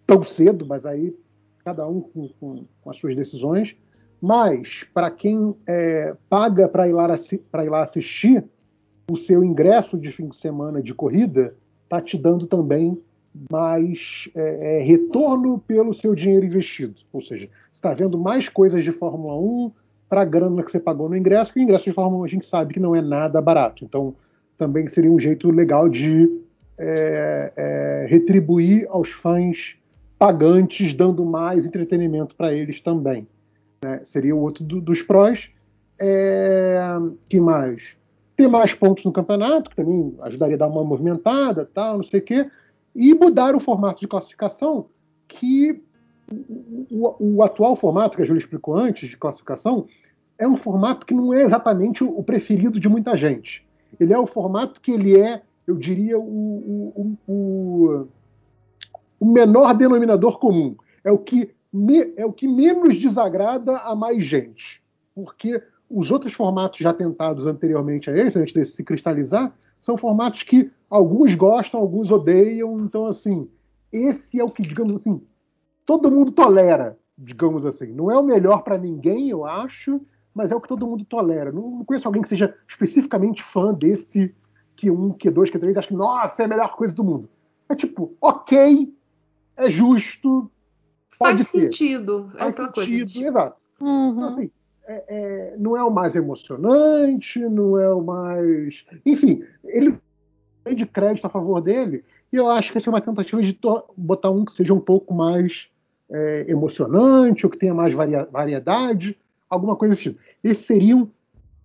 tão 0.05 0.23
cedo, 0.23 0.65
mas 0.65 0.85
aí 0.85 1.15
cada 1.63 1.87
um 1.87 2.01
com, 2.01 2.29
com- 2.39 2.65
com 2.81 2.89
as 2.89 2.97
suas 2.97 3.15
decisões. 3.15 3.75
Mas, 4.21 4.85
para 4.93 5.09
quem 5.09 5.55
é, 5.65 6.13
paga 6.29 6.67
para 6.67 6.87
ir, 6.89 6.93
lá 6.93 7.15
ir 7.15 7.69
lá 7.69 7.83
assistir, 7.83 8.43
o 9.09 9.17
seu 9.17 9.43
ingresso 9.43 9.97
de 9.97 10.11
fim 10.11 10.27
de 10.27 10.37
semana 10.39 10.81
de 10.81 10.93
corrida 10.93 11.53
está 11.83 12.01
te 12.01 12.17
dando 12.17 12.45
também 12.45 12.99
mais 13.51 14.29
é, 14.35 14.77
é, 14.79 14.83
retorno 14.83 15.59
pelo 15.59 15.93
seu 15.93 16.13
dinheiro 16.15 16.45
investido. 16.45 16.95
Ou 17.13 17.21
seja, 17.21 17.47
você 17.71 17.77
está 17.77 17.93
vendo 17.93 18.17
mais 18.17 18.49
coisas 18.49 18.83
de 18.83 18.91
Fórmula 18.91 19.35
1 19.37 19.71
para 20.09 20.21
a 20.21 20.25
grana 20.25 20.63
que 20.63 20.71
você 20.71 20.79
pagou 20.79 21.07
no 21.07 21.15
ingresso, 21.15 21.53
que 21.53 21.59
o 21.59 21.63
ingresso 21.63 21.85
de 21.85 21.93
Fórmula 21.93 22.23
1 22.23 22.25
a 22.25 22.27
gente 22.27 22.47
sabe 22.47 22.73
que 22.73 22.79
não 22.79 22.95
é 22.95 23.01
nada 23.01 23.39
barato. 23.41 23.85
Então, 23.85 24.15
também 24.57 24.87
seria 24.87 25.11
um 25.11 25.19
jeito 25.19 25.49
legal 25.51 25.87
de 25.87 26.27
é, 26.77 27.53
é, 27.55 28.05
retribuir 28.09 28.87
aos 28.89 29.09
fãs 29.11 29.75
pagantes, 30.17 30.93
dando 30.93 31.23
mais 31.25 31.65
entretenimento 31.65 32.35
para 32.35 32.53
eles 32.53 32.81
também. 32.81 33.27
né? 33.83 34.01
Seria 34.05 34.35
o 34.35 34.39
outro 34.39 34.63
do- 34.63 34.81
dos 34.81 35.01
prós. 35.01 35.49
É, 35.97 36.81
que 37.29 37.39
mais? 37.39 37.81
Ter 38.35 38.47
mais 38.47 38.73
pontos 38.73 39.03
no 39.03 39.11
campeonato, 39.11 39.69
que 39.69 39.75
também 39.75 40.13
ajudaria 40.21 40.55
a 40.55 40.59
dar 40.59 40.67
uma 40.67 40.83
movimentada, 40.83 41.69
tal, 41.73 41.97
não 41.97 42.03
sei 42.03 42.19
o 42.19 42.23
quê. 42.23 42.49
E 42.99 43.13
mudar 43.13 43.55
o 43.55 43.61
formato 43.61 44.01
de 44.01 44.07
classificação, 44.09 44.87
que 45.25 45.81
o, 46.91 47.37
o- 47.37 47.43
atual 47.43 47.77
formato, 47.77 48.17
que 48.17 48.21
a 48.23 48.25
Júlia 48.25 48.39
explicou 48.41 48.75
antes, 48.75 49.09
de 49.09 49.15
classificação, 49.15 49.87
é 50.37 50.45
um 50.45 50.57
formato 50.57 51.05
que 51.05 51.13
não 51.13 51.33
é 51.33 51.41
exatamente 51.43 52.03
o, 52.03 52.21
preferido 52.21 52.77
de 52.77 52.89
muita 52.89 53.15
gente. 53.15 53.65
Ele 53.97 54.11
é 54.13 54.19
o 54.19 54.27
formato 54.27 54.81
que 54.81 54.91
ele 54.91 55.17
é, 55.17 55.41
eu 55.65 55.77
diria, 55.77 56.19
o- 56.19 57.15
o- 57.25 58.07
o 59.17 59.25
menor 59.25 59.73
denominador 59.75 60.37
comum. 60.37 60.75
É 61.01 61.09
o 61.11 61.17
que 61.17 61.49
me- 61.71 62.13
é 62.17 62.25
o 62.25 62.33
que 62.33 62.47
menos 62.49 62.99
desagrada 62.99 63.77
a 63.77 63.95
mais 63.95 64.25
gente. 64.25 64.81
Porque 65.15 65.61
os 65.89 66.11
outros 66.11 66.33
formatos 66.33 66.79
já 66.79 66.93
tentados 66.93 67.47
anteriormente 67.47 68.09
a 68.09 68.17
esse, 68.17 68.37
antes 68.37 68.53
desse 68.53 68.73
se 68.73 68.83
cristalizar, 68.83 69.53
são 69.81 69.97
formatos 69.97 70.43
que 70.43 70.71
alguns 70.89 71.33
gostam, 71.35 71.79
alguns 71.79 72.11
odeiam. 72.11 72.79
Então, 72.81 73.05
assim, 73.07 73.47
esse 73.91 74.39
é 74.39 74.43
o 74.43 74.49
que, 74.49 74.61
digamos 74.61 74.93
assim, 74.95 75.21
todo 75.85 76.11
mundo 76.11 76.31
tolera, 76.31 76.97
digamos 77.17 77.65
assim. 77.65 77.87
Não 77.87 78.11
é 78.11 78.17
o 78.17 78.23
melhor 78.23 78.63
para 78.63 78.77
ninguém, 78.77 79.29
eu 79.29 79.45
acho, 79.45 80.01
mas 80.33 80.51
é 80.51 80.55
o 80.55 80.61
que 80.61 80.67
todo 80.67 80.85
mundo 80.87 81.03
tolera. 81.05 81.51
Não, 81.51 81.69
não 81.69 81.85
conheço 81.85 82.07
alguém 82.07 82.21
que 82.21 82.29
seja 82.29 82.55
especificamente 82.67 83.43
fã 83.43 83.73
desse 83.73 84.33
Q1, 84.77 85.17
Q2, 85.17 85.51
Q3, 85.51 85.77
acho 85.77 85.87
que, 85.89 85.93
nossa, 85.93 86.41
é 86.41 86.45
a 86.45 86.49
melhor 86.49 86.75
coisa 86.75 86.93
do 86.93 87.03
mundo. 87.03 87.29
É 87.67 87.75
tipo, 87.75 88.13
ok, 88.21 88.93
é 89.57 89.69
justo, 89.69 90.49
pode 91.19 91.37
Faz 91.43 91.47
ser. 91.49 91.61
sentido. 91.71 92.31
É 92.35 92.37
Faz 92.39 92.49
aquela 92.51 92.71
coisa. 92.71 92.89
sentido, 92.89 93.07
de- 93.11 93.25
exato. 93.25 93.57
Então, 93.75 93.87
Uhum. 93.87 94.25
assim, 94.33 94.51
é- 94.89 95.03
é, 95.07 95.55
não 95.57 95.77
é 95.77 95.83
o 95.83 95.91
mais 95.91 96.15
emocionante, 96.15 97.39
não 97.39 97.79
é 97.79 97.93
o 97.93 98.01
mais. 98.01 98.83
Enfim, 99.05 99.43
ele 99.63 99.93
tem 100.63 100.75
de 100.75 100.85
crédito 100.85 101.25
a 101.25 101.29
favor 101.29 101.61
dele, 101.61 102.03
e 102.33 102.35
eu 102.35 102.49
acho 102.49 102.71
que 102.71 102.77
essa 102.79 102.89
é 102.89 102.91
uma 102.91 103.01
tentativa 103.01 103.41
de 103.41 103.57
botar 103.95 104.31
um 104.31 104.43
que 104.43 104.51
seja 104.53 104.73
um 104.73 104.79
pouco 104.79 105.13
mais 105.13 105.69
é, 106.11 106.45
emocionante, 106.47 107.45
ou 107.45 107.51
que 107.51 107.57
tenha 107.57 107.73
mais 107.73 107.93
varia- 107.93 108.27
variedade, 108.31 109.15
alguma 109.47 109.75
coisa 109.75 109.95
tipo. 109.95 110.19
Esses 110.43 110.65
seriam 110.65 111.09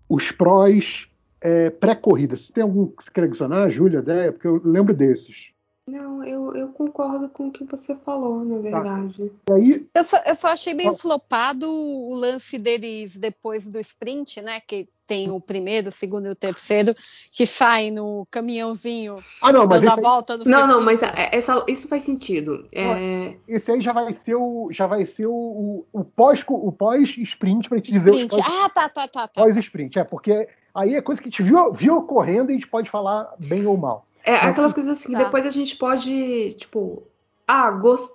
os 0.06 0.30
prós 0.30 1.08
é, 1.40 1.70
pré-corrida. 1.70 2.36
Se 2.36 2.52
tem 2.52 2.62
algum 2.62 2.86
que 2.86 3.04
você 3.04 3.10
quer 3.10 3.24
adicionar, 3.24 3.70
Júlia, 3.70 4.00
ideia, 4.00 4.32
porque 4.32 4.46
eu 4.46 4.60
lembro 4.62 4.92
desses. 4.94 5.53
Não, 5.86 6.24
eu, 6.24 6.56
eu 6.56 6.68
concordo 6.68 7.28
com 7.28 7.48
o 7.48 7.52
que 7.52 7.62
você 7.64 7.94
falou, 7.94 8.42
na 8.42 8.56
verdade. 8.58 9.30
E 9.50 9.52
aí, 9.52 9.86
Eu 9.94 10.02
só, 10.02 10.16
eu 10.24 10.34
só 10.34 10.48
achei 10.48 10.72
meio 10.72 10.96
flopado 10.96 11.70
o 11.70 12.14
lance 12.14 12.56
deles 12.56 13.14
depois 13.16 13.66
do 13.66 13.78
sprint, 13.78 14.40
né? 14.40 14.60
Que 14.66 14.88
tem 15.06 15.30
o 15.30 15.38
primeiro, 15.38 15.90
o 15.90 15.92
segundo 15.92 16.26
e 16.26 16.30
o 16.30 16.34
terceiro, 16.34 16.94
que 17.30 17.44
saem 17.46 17.90
no 17.90 18.24
caminhãozinho 18.30 19.22
ah 19.42 19.52
não, 19.52 19.66
mas 19.66 19.82
dando 19.82 19.90
a 19.90 19.92
esse, 19.92 19.98
aí- 19.98 20.02
volta 20.02 20.36
no 20.38 20.44
Não, 20.46 20.66
não, 20.66 20.82
mas 20.82 21.02
é- 21.02 21.28
essa, 21.36 21.62
isso 21.68 21.86
faz 21.86 22.02
sentido. 22.02 22.66
É, 22.72 23.36
esse 23.46 23.70
aí 23.70 23.82
já 23.82 23.92
vai 23.92 24.14
ser 24.14 24.36
o 24.36 24.68
já 24.72 24.86
vai 24.86 25.04
ser 25.04 25.26
o, 25.26 25.34
o, 25.34 25.86
o 25.92 26.02
pós 26.04 26.42
o 26.48 26.72
pós 26.72 27.14
sprint 27.18 27.68
para 27.68 27.78
te 27.82 27.92
dizer 27.92 28.10
o 28.10 28.14
Sprint. 28.14 28.30
pós, 28.42 28.54
Ah, 28.64 28.70
tá, 28.70 28.88
tá, 28.88 29.06
tá, 29.06 29.28
tá. 29.28 29.42
pós 29.42 29.54
sprint, 29.58 29.98
é 29.98 30.04
porque 30.04 30.48
aí 30.74 30.94
é 30.94 31.02
coisa 31.02 31.20
que 31.20 31.28
a 31.28 31.30
gente 31.30 31.42
viu, 31.42 31.70
viu 31.74 31.96
ocorrendo 31.98 32.50
e 32.50 32.54
a 32.54 32.56
gente 32.56 32.68
pode 32.68 32.90
falar 32.90 33.34
bem 33.46 33.66
ou 33.66 33.76
mal. 33.76 34.06
É 34.24 34.32
Mas- 34.32 34.50
aquelas 34.52 34.72
coisas 34.72 34.98
assim, 34.98 35.08
que 35.08 35.18
Tá. 35.18 35.24
depois 35.24 35.46
a 35.46 35.50
gente 35.50 35.76
pode, 35.76 36.54
tipo, 36.54 37.02
ah, 37.46 37.70
gost... 37.70 38.12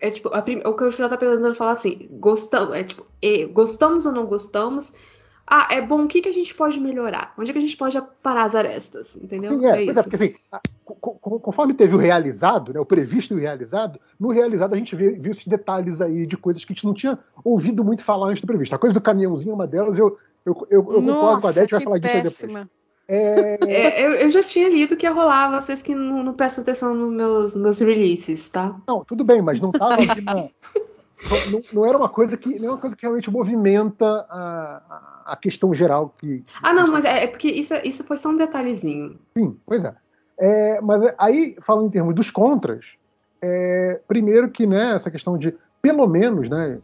é 0.00 0.10
tipo, 0.10 0.28
a 0.28 0.40
prim- 0.40 0.62
o 0.64 0.74
que 0.74 0.84
eu 0.84 0.90
já 0.92 1.08
tá 1.08 1.16
tentando 1.16 1.54
falar 1.54 1.72
assim, 1.72 2.08
gostamos, 2.12 2.74
é 2.74 2.84
tipo, 2.84 3.04
e- 3.20 3.46
gostamos 3.46 4.06
ou 4.06 4.12
não 4.12 4.24
gostamos? 4.26 4.94
Ah, 5.50 5.66
é 5.70 5.80
bom, 5.80 6.04
o 6.04 6.06
que, 6.06 6.20
que 6.20 6.28
a 6.28 6.32
gente 6.32 6.54
pode 6.54 6.78
melhorar? 6.78 7.32
Onde 7.38 7.50
é 7.50 7.52
que 7.54 7.58
a 7.58 7.62
gente 7.62 7.76
pode 7.76 7.98
parar 8.22 8.44
as 8.44 8.54
arestas? 8.54 9.16
Entendeu? 9.16 9.56
Sim, 9.58 9.64
é, 9.64 9.68
é 9.68 9.72
pois 9.72 9.88
é, 9.88 9.92
isso. 10.00 10.10
porque 10.10 10.16
assim, 10.24 10.34
a- 10.52 10.60
co- 10.84 11.14
co- 11.14 11.40
conforme 11.40 11.72
teve 11.74 11.94
o 11.94 11.98
realizado, 11.98 12.72
né, 12.74 12.78
o 12.80 12.84
previsto 12.84 13.32
e 13.32 13.36
o 13.36 13.40
realizado, 13.40 13.98
no 14.20 14.28
realizado 14.28 14.74
a 14.74 14.76
gente 14.76 14.94
vê- 14.94 15.12
viu 15.12 15.32
esses 15.32 15.46
detalhes 15.46 16.00
aí 16.02 16.26
de 16.26 16.36
coisas 16.36 16.64
que 16.64 16.72
a 16.72 16.74
gente 16.74 16.84
não 16.84 16.92
tinha 16.94 17.18
ouvido 17.42 17.82
muito 17.82 18.04
falar 18.04 18.28
antes 18.28 18.42
do 18.42 18.46
previsto. 18.46 18.74
A 18.74 18.78
coisa 18.78 18.92
do 18.94 19.00
caminhãozinho 19.00 19.52
é 19.52 19.54
uma 19.54 19.66
delas, 19.66 19.96
eu, 19.98 20.18
eu, 20.44 20.66
eu, 20.70 20.78
eu 20.78 20.82
concordo 20.84 21.04
com 21.06 21.26
a 21.28 21.32
Nossa, 21.34 21.52
Dete, 21.54 21.70
vai 21.72 21.80
falar 21.82 21.98
disso 21.98 22.16
aí 22.16 22.22
depois. 22.22 22.68
É, 23.08 23.58
É, 23.66 24.06
eu, 24.06 24.12
eu 24.12 24.30
já 24.30 24.42
tinha 24.42 24.68
lido 24.68 24.96
que 24.96 25.06
ia 25.06 25.12
rolar, 25.12 25.50
vocês 25.50 25.80
que 25.80 25.94
não, 25.94 26.22
não 26.22 26.34
prestam 26.34 26.62
atenção 26.62 26.94
nos 26.94 27.10
meus, 27.12 27.56
meus 27.56 27.80
releases, 27.80 28.48
tá? 28.50 28.76
Não, 28.86 29.02
tudo 29.04 29.24
bem, 29.24 29.40
mas 29.40 29.58
não 29.60 29.70
estava 29.70 29.94
ali 29.94 30.20
na. 30.20 30.34
Não, 30.34 31.62
não- 31.72 31.86
era 31.86 31.96
uma 31.96 32.08
coisa 32.08 32.36
que. 32.36 32.58
Não 32.58 32.68
é 32.68 32.70
uma 32.72 32.78
coisa 32.78 32.94
que 32.94 33.02
realmente 33.02 33.30
movimenta 33.30 34.04
a, 34.30 34.82
a- 35.26 35.36
questão 35.36 35.72
geral 35.72 36.14
que. 36.18 36.44
Ah, 36.62 36.72
não, 36.74 36.86
mas 36.88 37.04
é, 37.04 37.24
é 37.24 37.26
porque 37.26 37.48
isso, 37.48 37.74
isso 37.82 38.04
foi 38.04 38.16
só 38.18 38.28
um 38.28 38.36
detalhezinho. 38.36 39.18
Sim, 39.36 39.58
pois 39.66 39.84
é. 39.84 39.94
É, 40.38 40.80
mas 40.80 41.02
aí, 41.18 41.56
falando 41.66 41.86
em 41.86 41.90
termos 41.90 42.14
dos 42.14 42.30
contras, 42.30 42.84
é, 43.42 44.00
primeiro 44.06 44.50
que 44.50 44.66
né, 44.66 44.94
essa 44.94 45.10
questão 45.10 45.36
de, 45.36 45.52
pelo 45.82 46.06
menos, 46.06 46.48
né, 46.48 46.78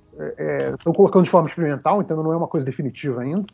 estão 0.73 0.93
colocando 0.93 1.25
de 1.25 1.31
forma 1.31 1.49
experimental, 1.49 2.01
então 2.01 2.21
não 2.23 2.33
é 2.33 2.37
uma 2.37 2.49
coisa 2.49 2.65
definitiva 2.67 3.21
ainda, 3.23 3.45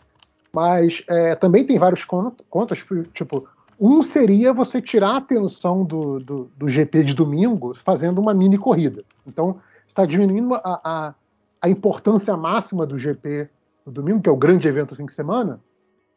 mas 0.53 1.03
é, 1.09 1.35
também 1.35 1.65
tem 1.65 1.79
vários 1.79 2.05
con- 2.05 2.33
contras, 2.49 2.85
tipo, 3.15 3.47
um 3.79 4.03
seria 4.03 4.53
você 4.53 4.81
tirar 4.83 5.11
a 5.13 5.17
atenção 5.19 5.85
do, 5.85 6.21
do, 6.21 6.51
do 6.57 6.69
GP 6.69 7.05
de 7.05 7.15
domingo 7.15 7.75
fazendo 7.85 8.21
uma 8.21 8.35
mini 8.35 8.59
corrida. 8.59 9.05
Então, 9.27 9.59
está 9.89 10.05
diminuindo 10.05 10.55
a, 10.55 10.61
a, 10.85 11.15
a 11.63 11.69
importância 11.69 12.37
máxima 12.37 12.85
do 12.87 12.99
GP 12.99 13.49
do 13.87 13.91
domingo, 13.93 14.21
que 14.21 14.29
é 14.29 14.33
o 14.33 14.37
grande 14.37 14.69
evento 14.69 14.91
do 14.91 14.97
fim 14.97 15.07
de 15.07 15.15
semana, 15.15 15.61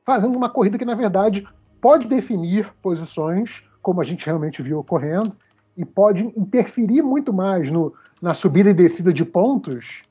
fazendo 0.06 0.36
uma 0.36 0.50
corrida 0.50 0.78
que, 0.78 0.84
na 0.86 0.96
verdade, 0.96 1.48
pode 1.80 2.08
definir 2.08 2.70
posições, 2.82 3.64
como 3.82 4.02
a 4.02 4.04
gente 4.04 4.26
realmente 4.26 4.62
viu 4.62 4.80
ocorrendo, 4.80 5.32
e 5.78 5.86
pode 5.86 6.24
interferir 6.38 7.02
muito 7.02 7.32
mais 7.34 7.72
no, 7.72 7.94
na 8.22 8.34
subida 8.34 8.70
e 8.70 8.74
descida 8.74 9.12
de 9.14 9.24
pontos 9.24 10.02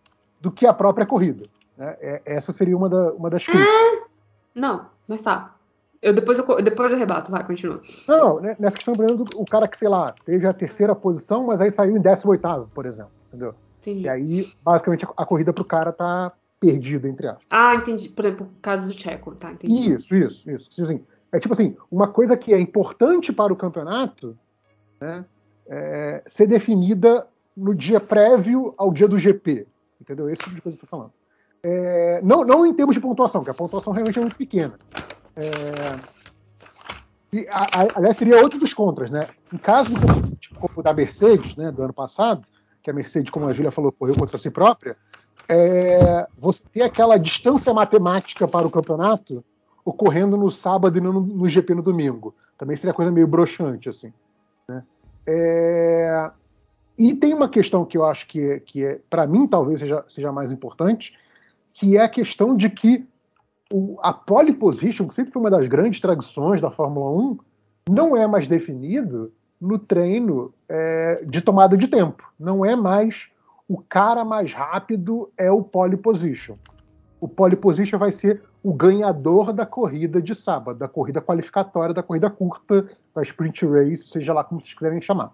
do 0.41 0.51
que 0.51 0.67
a 0.67 0.73
própria 0.73 1.07
corrida. 1.07 1.45
né? 1.77 1.97
É- 2.01 2.23
essa 2.25 2.53
seria 2.53 2.77
uma, 2.77 2.89
da- 2.89 3.13
uma 3.13 3.29
das 3.31 3.45
críticas. 3.45 4.03
Não, 4.55 4.87
mas 5.07 5.23
tá. 5.23 5.55
Eu, 6.01 6.13
depois, 6.13 6.37
eu, 6.39 6.63
depois 6.63 6.91
eu 6.91 6.99
rebato, 6.99 7.31
vai, 7.31 7.47
continua. 7.47 7.81
Não, 8.09 8.19
não, 8.19 8.41
né, 8.41 8.57
nessa 8.59 8.77
questão, 8.77 8.93
por 8.93 9.05
exemplo, 9.05 9.27
o 9.37 9.45
cara 9.45 9.69
que, 9.69 9.79
sei 9.79 9.89
lá, 9.89 10.13
teve 10.25 10.47
a 10.47 10.53
terceira 10.53 10.97
posição, 10.97 11.47
mas 11.47 11.61
aí 11.61 11.71
saiu 11.71 11.97
em 11.97 12.01
18, 12.01 12.71
por 12.75 12.87
exemplo. 12.87 13.13
Entendeu? 13.29 13.55
Entendi. 13.81 14.03
E 14.03 14.09
aí, 14.09 14.53
basicamente, 14.65 15.05
a, 15.05 15.09
a 15.17 15.25
corrida 15.25 15.53
pro 15.53 15.65
cara 15.65 15.93
tá 15.93 16.33
perdida, 16.59 17.09
entre 17.09 17.29
aspas. 17.29 17.47
Ah, 17.51 17.75
entendi. 17.77 18.09
Por 18.09 18.25
exemplo, 18.25 18.47
o 18.51 18.55
caso 18.61 18.87
do 18.89 18.93
Checo, 18.93 19.35
tá, 19.37 19.53
entendi. 19.53 19.93
Isso, 19.93 20.15
isso, 20.15 20.51
isso. 20.51 20.71
Tipo 20.71 20.83
assim, 20.83 21.05
é 21.33 21.39
tipo 21.39 21.53
assim, 21.53 21.77
uma 21.91 22.09
coisa 22.09 22.37
que 22.37 22.53
é 22.53 22.61
importante 22.61 23.33
para 23.33 23.53
o 23.53 23.57
campeonato 23.57 24.37
né, 25.01 25.25
é 25.67 26.23
ser 26.27 26.47
definida 26.47 27.27
no 27.57 27.75
dia 27.75 28.01
prévio 28.01 28.75
ao 28.77 28.93
dia 28.93 29.07
do 29.07 29.19
GP. 29.19 29.67
Entendeu? 30.01 30.29
Esse 30.29 30.43
tipo 30.43 30.55
de 30.57 30.61
coisa 30.61 30.77
que 30.77 30.85
eu 30.85 30.89
tô 30.89 30.97
falando. 30.97 31.13
É, 31.65 32.21
não, 32.23 32.45
não 32.45 32.67
em 32.67 32.75
termos 32.75 32.95
de 32.95 33.01
pontuação, 33.01 33.41
porque 33.41 33.51
a 33.51 33.55
pontuação 33.55 33.93
realmente 33.93 34.19
é 34.19 34.23
muito 34.23 34.37
pequena. 34.37 34.81
É, 35.37 36.01
e, 37.33 37.47
a- 37.49 37.83
a- 37.83 37.93
aliás, 37.99 38.17
seria 38.17 38.41
outro 38.43 38.59
dos 38.59 38.75
contras, 38.75 39.11
né? 39.11 39.29
Em 39.51 39.59
caso 39.59 39.97
do, 39.97 40.09
tipo, 40.41 40.83
da 40.83 40.93
Mercedes, 40.93 41.57
né, 41.57 41.71
do 41.73 41.83
ano 41.83 41.93
passado, 41.95 42.47
que 42.83 42.91
a 42.91 42.95
Mercedes, 42.95 43.31
como 43.31 43.47
a 43.49 43.53
Júlia 43.53 43.71
falou, 43.71 43.93
correu 43.93 44.17
contra 44.17 44.39
si 44.39 44.51
própria, 44.51 44.97
é, 45.51 46.27
você 46.37 46.65
ter 46.73 46.83
aquela 46.83 47.19
distância 47.19 47.73
matemática 47.75 48.49
para 48.49 48.67
o 48.67 48.71
campeonato 48.71 49.45
ocorrendo 49.85 50.37
no 50.37 50.51
sábado 50.51 50.99
e 50.99 51.01
no, 51.01 51.13
no 51.21 51.49
GP 51.49 51.75
no 51.75 51.83
domingo. 51.83 52.37
Também 52.59 52.77
seria 52.77 52.95
coisa 52.95 53.11
meio 53.13 53.27
broxante, 53.27 53.89
assim. 53.89 54.13
né? 54.69 54.85
É, 55.29 56.31
E 56.99 57.15
tem 57.17 57.35
uma 57.35 57.49
questão 57.49 57.85
que 57.87 57.97
eu 57.97 58.05
acho 58.05 58.27
que, 58.29 58.41
é, 58.41 58.61
que 58.61 58.85
é, 58.85 59.01
para 59.11 59.27
mim, 59.27 59.47
talvez 59.49 59.81
seja, 59.81 60.05
seja 60.09 60.33
mais 60.33 60.53
importante, 60.53 61.13
que 61.73 61.97
é 61.97 62.03
a 62.03 62.09
questão 62.09 62.57
de 62.57 62.69
que 62.69 63.07
o, 63.73 63.99
a 64.03 64.13
pole 64.13 64.53
position, 64.53 65.09
que 65.09 65.15
sempre 65.15 65.33
foi 65.33 65.41
uma 65.41 65.51
das 65.51 65.67
grandes 65.67 66.01
tradições 66.01 66.61
da 66.61 66.71
Fórmula 66.71 67.11
1, 67.11 67.39
não 67.91 68.17
é 68.17 68.27
mais 68.27 68.47
definido 68.47 69.33
no 69.61 69.79
treino 69.79 70.53
é, 70.69 71.25
de 71.25 71.41
tomada 71.41 71.77
de 71.77 71.89
tempo. 71.89 72.31
Não 72.39 72.65
é 72.65 72.77
mais 72.77 73.31
o 73.69 73.79
cara 73.79 74.25
mais 74.25 74.53
rápido 74.53 75.31
é 75.37 75.51
o 75.51 75.63
pole 75.63 75.97
position. 75.97 76.57
O 77.19 77.27
pole 77.27 77.57
position 77.57 77.99
vai 77.99 78.13
ser 78.13 78.43
o 78.63 78.73
ganhador 78.75 79.53
da 79.53 79.65
corrida 79.65 80.21
de 80.21 80.35
sábado, 80.35 80.79
da 80.79 80.89
corrida 80.89 81.23
qualificatória, 81.23 81.95
da 81.95 82.03
corrida 82.03 82.29
curta, 82.29 82.87
da 83.15 83.23
sprint 83.23 83.65
race, 83.67 84.09
seja 84.09 84.35
lá 84.35 84.45
como 84.45 84.61
vocês 84.61 84.75
quiserem 84.75 85.01
chamar. 85.01 85.33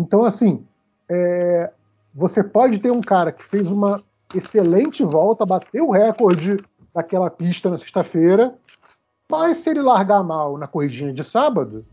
Então, 0.00 0.24
assim, 0.24 0.64
é, 1.08 1.72
você 2.14 2.44
pode 2.44 2.78
ter 2.78 2.90
um 2.90 3.00
cara 3.00 3.32
que 3.32 3.42
fez 3.42 3.70
uma 3.70 4.00
excelente 4.34 5.02
volta, 5.04 5.44
bateu 5.46 5.88
o 5.88 5.92
recorde 5.92 6.58
daquela 6.94 7.30
pista 7.30 7.70
na 7.70 7.78
sexta-feira, 7.78 8.54
mas 9.30 9.58
se 9.58 9.70
ele 9.70 9.82
largar 9.82 10.22
mal 10.22 10.56
na 10.58 10.66
corridinha 10.66 11.12
de 11.12 11.24
sábado, 11.24 11.84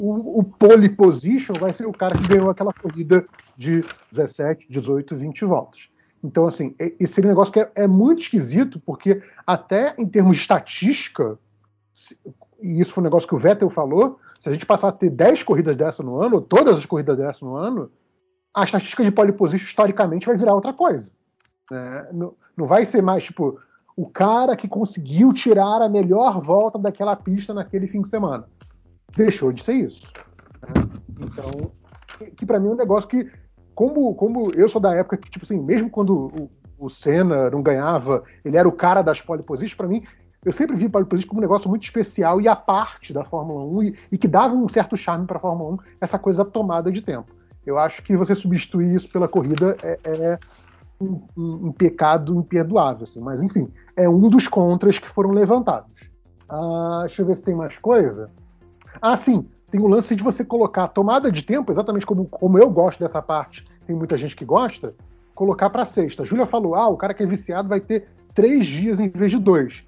o, 0.00 0.40
o 0.40 0.44
pole 0.44 0.88
position 0.88 1.54
vai 1.58 1.72
ser 1.72 1.86
o 1.86 1.92
cara 1.92 2.16
que 2.16 2.26
ganhou 2.26 2.50
aquela 2.50 2.72
corrida 2.72 3.24
de 3.56 3.84
17, 4.10 4.66
18, 4.68 5.16
20 5.16 5.44
voltas. 5.44 5.80
Então, 6.22 6.46
assim, 6.46 6.74
é- 6.78 6.94
esse 6.98 7.20
negócio 7.20 7.52
que 7.52 7.60
é, 7.60 7.70
é 7.74 7.86
muito 7.86 8.22
esquisito, 8.22 8.80
porque 8.80 9.22
até 9.46 9.94
em 9.98 10.06
termos 10.06 10.36
de 10.36 10.42
estatística, 10.42 11.38
se- 11.92 12.18
e 12.60 12.80
isso 12.80 12.92
foi 12.92 13.02
um 13.02 13.04
negócio 13.04 13.28
que 13.28 13.34
o 13.34 13.38
Vettel 13.38 13.70
falou, 13.70 14.18
se 14.40 14.48
a 14.48 14.52
gente 14.52 14.66
passar 14.66 14.88
a 14.88 14.92
ter 14.92 15.10
10 15.10 15.42
corridas 15.42 15.76
dessa 15.76 16.02
no 16.02 16.20
ano, 16.20 16.36
ou 16.36 16.42
todas 16.42 16.78
as 16.78 16.86
corridas 16.86 17.16
dessa 17.16 17.44
no 17.44 17.54
ano, 17.56 17.90
a 18.54 18.64
estatística 18.64 19.04
de 19.04 19.10
pole 19.10 19.32
position 19.32 19.66
historicamente 19.66 20.26
vai 20.26 20.36
virar 20.36 20.54
outra 20.54 20.72
coisa. 20.72 21.10
Né? 21.70 22.08
Não, 22.12 22.34
não 22.56 22.66
vai 22.66 22.84
ser 22.84 23.02
mais, 23.02 23.24
tipo, 23.24 23.58
o 23.96 24.08
cara 24.08 24.56
que 24.56 24.68
conseguiu 24.68 25.32
tirar 25.32 25.80
a 25.80 25.88
melhor 25.88 26.40
volta 26.40 26.78
daquela 26.78 27.14
pista 27.14 27.54
naquele 27.54 27.86
fim 27.86 28.02
de 28.02 28.08
semana. 28.08 28.44
Deixou 29.16 29.52
de 29.52 29.62
ser 29.62 29.74
isso. 29.74 30.10
né? 30.62 30.88
Então, 31.20 31.72
que, 32.36 32.44
para 32.44 32.58
mim 32.58 32.68
é 32.68 32.72
um 32.72 32.76
negócio 32.76 33.08
que, 33.08 33.30
como, 33.74 34.14
como 34.14 34.50
eu 34.54 34.68
sou 34.68 34.80
da 34.80 34.94
época 34.94 35.16
que, 35.16 35.30
tipo 35.30 35.44
assim, 35.44 35.60
mesmo 35.60 35.88
quando 35.88 36.32
o, 36.38 36.50
o 36.86 36.90
Senna 36.90 37.50
não 37.50 37.62
ganhava, 37.62 38.24
ele 38.44 38.56
era 38.56 38.68
o 38.68 38.72
cara 38.72 39.02
das 39.02 39.20
pole 39.20 39.42
positions, 39.42 39.76
para 39.76 39.88
mim, 39.88 40.04
eu 40.44 40.52
sempre 40.52 40.76
vi 40.76 40.88
pole 40.88 41.06
position 41.06 41.28
como 41.28 41.40
um 41.40 41.42
negócio 41.42 41.68
muito 41.68 41.84
especial 41.84 42.40
e 42.40 42.48
à 42.48 42.56
parte 42.56 43.12
da 43.12 43.24
Fórmula 43.24 43.64
1 43.64 43.82
e, 43.84 43.98
e 44.12 44.18
que 44.18 44.28
dava 44.28 44.54
um 44.54 44.68
certo 44.68 44.96
charme 44.96 45.26
para 45.26 45.38
a 45.38 45.40
Fórmula 45.40 45.74
1, 45.74 45.78
essa 46.00 46.18
coisa 46.18 46.44
da 46.44 46.50
tomada 46.50 46.90
de 46.90 47.00
tempo. 47.00 47.32
Eu 47.64 47.78
acho 47.78 48.02
que 48.02 48.16
você 48.16 48.34
substituir 48.34 48.94
isso 48.94 49.08
pela 49.10 49.26
corrida 49.26 49.76
é, 49.82 49.98
é 50.04 50.38
um, 51.00 51.20
um- 51.36 51.72
pecado 51.72 52.34
imperdoável, 52.38 53.04
assim. 53.04 53.20
mas 53.20 53.42
enfim, 53.42 53.68
é 53.96 54.08
um 54.08 54.28
dos 54.28 54.48
contras 54.48 54.98
que 54.98 55.08
foram 55.08 55.30
levantados. 55.30 55.90
Ah, 56.48 57.00
deixa 57.02 57.22
eu 57.22 57.26
ver 57.26 57.36
se 57.36 57.42
tem 57.42 57.54
mais 57.54 57.78
coisa. 57.78 58.30
Ah, 59.00 59.16
sim, 59.16 59.46
tem 59.70 59.80
o 59.80 59.88
lance 59.88 60.14
de 60.14 60.22
você 60.22 60.44
colocar 60.44 60.88
tomada 60.88 61.30
de 61.32 61.42
tempo, 61.42 61.72
exatamente 61.72 62.06
como, 62.06 62.26
como 62.26 62.58
eu 62.58 62.70
gosto 62.70 63.00
dessa 63.00 63.20
parte, 63.20 63.64
tem 63.86 63.96
muita 63.96 64.16
gente 64.16 64.36
que 64.36 64.44
gosta, 64.44 64.94
colocar 65.34 65.68
para 65.70 65.84
sexta. 65.84 66.24
Júlia 66.24 66.46
falou: 66.46 66.74
ah, 66.74 66.88
o 66.88 66.96
cara 66.96 67.12
que 67.12 67.22
é 67.22 67.26
viciado 67.26 67.68
vai 67.68 67.80
ter 67.80 68.06
três 68.34 68.64
dias 68.66 69.00
em 69.00 69.08
vez 69.08 69.30
de 69.30 69.38
dois. 69.38 69.84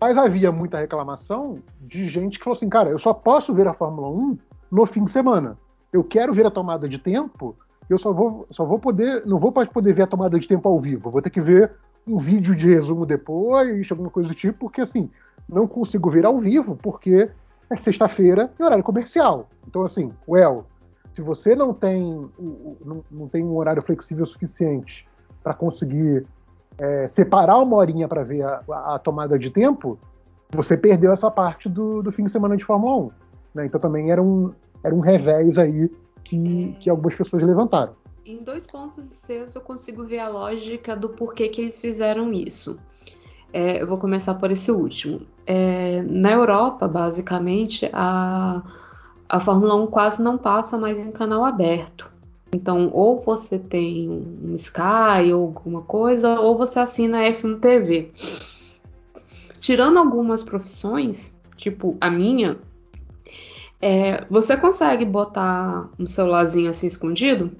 Mas 0.00 0.16
havia 0.16 0.50
muita 0.50 0.78
reclamação 0.78 1.58
de 1.80 2.06
gente 2.06 2.38
que 2.38 2.44
falou 2.44 2.56
assim: 2.56 2.68
cara, 2.68 2.90
eu 2.90 2.98
só 2.98 3.12
posso 3.12 3.52
ver 3.52 3.66
a 3.66 3.74
Fórmula 3.74 4.08
1 4.08 4.38
no 4.70 4.86
fim 4.86 5.04
de 5.04 5.10
semana. 5.10 5.58
Eu 5.92 6.02
quero 6.02 6.32
ver 6.32 6.46
a 6.46 6.50
tomada 6.50 6.88
de 6.88 6.98
tempo, 6.98 7.56
eu 7.88 7.98
só 7.98 8.12
vou, 8.12 8.46
só 8.50 8.64
vou 8.64 8.78
poder, 8.78 9.24
não 9.26 9.38
vou 9.38 9.52
mais 9.54 9.68
poder 9.68 9.92
ver 9.92 10.02
a 10.02 10.06
tomada 10.06 10.38
de 10.38 10.48
tempo 10.48 10.68
ao 10.68 10.80
vivo. 10.80 11.10
Vou 11.10 11.22
ter 11.22 11.30
que 11.30 11.40
ver 11.40 11.72
um 12.06 12.18
vídeo 12.18 12.54
de 12.54 12.68
resumo 12.68 13.06
depois, 13.06 13.90
alguma 13.90 14.10
coisa 14.10 14.28
do 14.28 14.34
tipo, 14.34 14.58
porque 14.60 14.80
assim, 14.80 15.10
não 15.48 15.66
consigo 15.66 16.10
ver 16.10 16.24
ao 16.24 16.38
vivo, 16.38 16.76
porque 16.76 17.30
é 17.70 17.76
sexta-feira 17.76 18.50
e 18.58 18.62
horário 18.62 18.84
comercial. 18.84 19.48
Então, 19.66 19.82
assim, 19.82 20.12
well, 20.28 20.66
se 21.12 21.22
você 21.22 21.54
não 21.54 21.72
tem, 21.72 22.28
não, 23.10 23.28
tem 23.28 23.44
um 23.44 23.56
horário 23.56 23.82
flexível 23.82 24.26
suficiente 24.26 25.06
para 25.42 25.54
conseguir 25.54 26.26
é, 26.78 27.08
separar 27.08 27.58
uma 27.58 27.76
horinha 27.76 28.08
para 28.08 28.24
ver 28.24 28.42
a, 28.42 28.62
a, 28.94 28.98
tomada 28.98 29.38
de 29.38 29.50
tempo, 29.50 29.98
você 30.50 30.76
perdeu 30.76 31.12
essa 31.12 31.30
parte 31.30 31.68
do, 31.68 32.02
do 32.02 32.10
fim 32.10 32.24
de 32.24 32.32
semana 32.32 32.56
de 32.56 32.64
Fórmula 32.64 32.96
1. 32.96 33.10
Né? 33.54 33.66
Então 33.66 33.80
também 33.80 34.10
era 34.10 34.22
um, 34.22 34.52
era 34.82 34.94
um 34.94 35.00
revés 35.00 35.56
aí 35.56 35.90
que, 36.24 36.76
que 36.80 36.90
algumas 36.90 37.14
pessoas 37.14 37.42
levantaram. 37.42 37.94
Em 38.26 38.42
dois 38.42 38.66
pontos 38.66 39.04
seus 39.04 39.54
eu 39.54 39.60
consigo 39.60 40.02
ver 40.04 40.18
a 40.18 40.28
lógica 40.28 40.96
do 40.96 41.10
porquê 41.10 41.48
que 41.48 41.60
eles 41.60 41.80
fizeram 41.80 42.32
isso. 42.32 42.78
É, 43.52 43.80
eu 43.80 43.86
vou 43.86 43.98
começar 43.98 44.34
por 44.34 44.50
esse 44.50 44.72
último. 44.72 45.20
É, 45.46 46.02
na 46.02 46.32
Europa, 46.32 46.88
basicamente, 46.88 47.88
a, 47.92 48.62
a 49.28 49.40
Fórmula 49.40 49.76
1 49.76 49.86
quase 49.86 50.22
não 50.22 50.36
passa 50.36 50.76
mais 50.76 51.06
em 51.06 51.12
canal 51.12 51.44
aberto. 51.44 52.10
Então, 52.52 52.90
ou 52.92 53.20
você 53.20 53.58
tem 53.58 54.08
um 54.10 54.54
Sky 54.56 55.32
ou 55.32 55.42
alguma 55.42 55.82
coisa, 55.82 56.40
ou 56.40 56.56
você 56.56 56.78
assina 56.78 57.18
a 57.18 57.30
F1 57.30 57.60
TV. 57.60 58.10
Tirando 59.60 59.98
algumas 59.98 60.42
profissões, 60.42 61.36
tipo 61.56 61.96
a 62.00 62.10
minha, 62.10 62.58
é, 63.86 64.24
você 64.30 64.56
consegue 64.56 65.04
botar 65.04 65.90
um 65.98 66.06
celularzinho 66.06 66.70
assim 66.70 66.86
escondido 66.86 67.52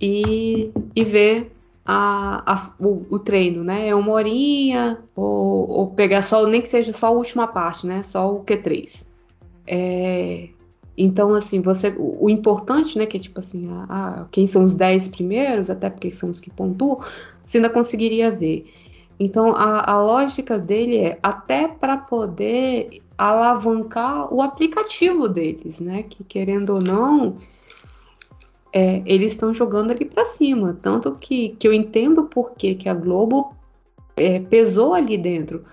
e, 0.00 0.72
e 0.96 1.04
ver 1.04 1.52
a, 1.84 2.42
a, 2.50 2.74
o, 2.78 3.04
o, 3.10 3.18
treino, 3.18 3.62
né? 3.62 3.88
É 3.88 3.94
uma 3.94 4.12
horinha, 4.12 4.98
ou, 5.14 5.68
ou, 5.68 5.90
pegar 5.90 6.22
só, 6.22 6.46
nem 6.46 6.62
que 6.62 6.70
seja 6.70 6.94
só 6.94 7.08
a 7.08 7.10
última 7.10 7.46
parte, 7.46 7.86
né? 7.86 8.02
Só 8.02 8.34
o 8.34 8.42
Q3. 8.42 9.04
É, 9.66 10.48
então, 10.96 11.34
assim, 11.34 11.60
você. 11.60 11.90
O, 11.98 12.24
o, 12.24 12.30
importante, 12.30 12.96
né? 12.96 13.04
Que 13.04 13.18
é 13.18 13.20
tipo 13.20 13.40
assim, 13.40 13.68
a, 13.70 14.22
a, 14.22 14.24
quem 14.32 14.46
são 14.46 14.64
os 14.64 14.74
10 14.74 15.08
primeiros, 15.08 15.68
até 15.68 15.90
porque 15.90 16.12
são 16.12 16.30
os 16.30 16.40
que 16.40 16.50
pontuam, 16.50 17.00
você 17.44 17.58
ainda 17.58 17.68
conseguiria 17.68 18.30
ver. 18.30 18.72
Então, 19.18 19.54
a, 19.56 19.92
a 19.92 20.00
lógica 20.00 20.58
dele 20.58 20.98
é 20.98 21.18
até 21.22 21.68
para 21.68 21.96
poder 21.96 23.02
alavancar 23.16 24.32
o 24.32 24.42
aplicativo 24.42 25.28
deles, 25.28 25.80
né? 25.80 26.02
Que 26.02 26.24
querendo 26.24 26.70
ou 26.70 26.80
não, 26.80 27.36
é, 28.72 29.02
eles 29.06 29.32
estão 29.32 29.54
jogando 29.54 29.92
ali 29.92 30.04
para 30.04 30.24
cima. 30.24 30.76
Tanto 30.82 31.14
que, 31.16 31.50
que 31.50 31.66
eu 31.66 31.72
entendo 31.72 32.24
por 32.24 32.52
que, 32.52 32.88
a 32.88 32.94
Globo 32.94 33.54
é, 34.16 34.40
pesou 34.40 34.94
ali 34.94 35.16
dentro. 35.16 35.64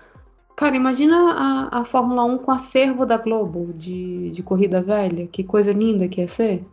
Cara, 0.54 0.76
imagina 0.76 1.16
a, 1.32 1.80
a 1.80 1.84
Fórmula 1.84 2.24
1 2.24 2.38
com 2.38 2.52
acervo 2.52 3.04
da 3.04 3.16
Globo 3.16 3.72
de, 3.72 4.30
de 4.30 4.42
corrida 4.42 4.80
velha. 4.80 5.26
Que 5.26 5.42
coisa 5.42 5.72
linda 5.72 6.06
que 6.06 6.20
ia 6.20 6.28
ser. 6.28 6.64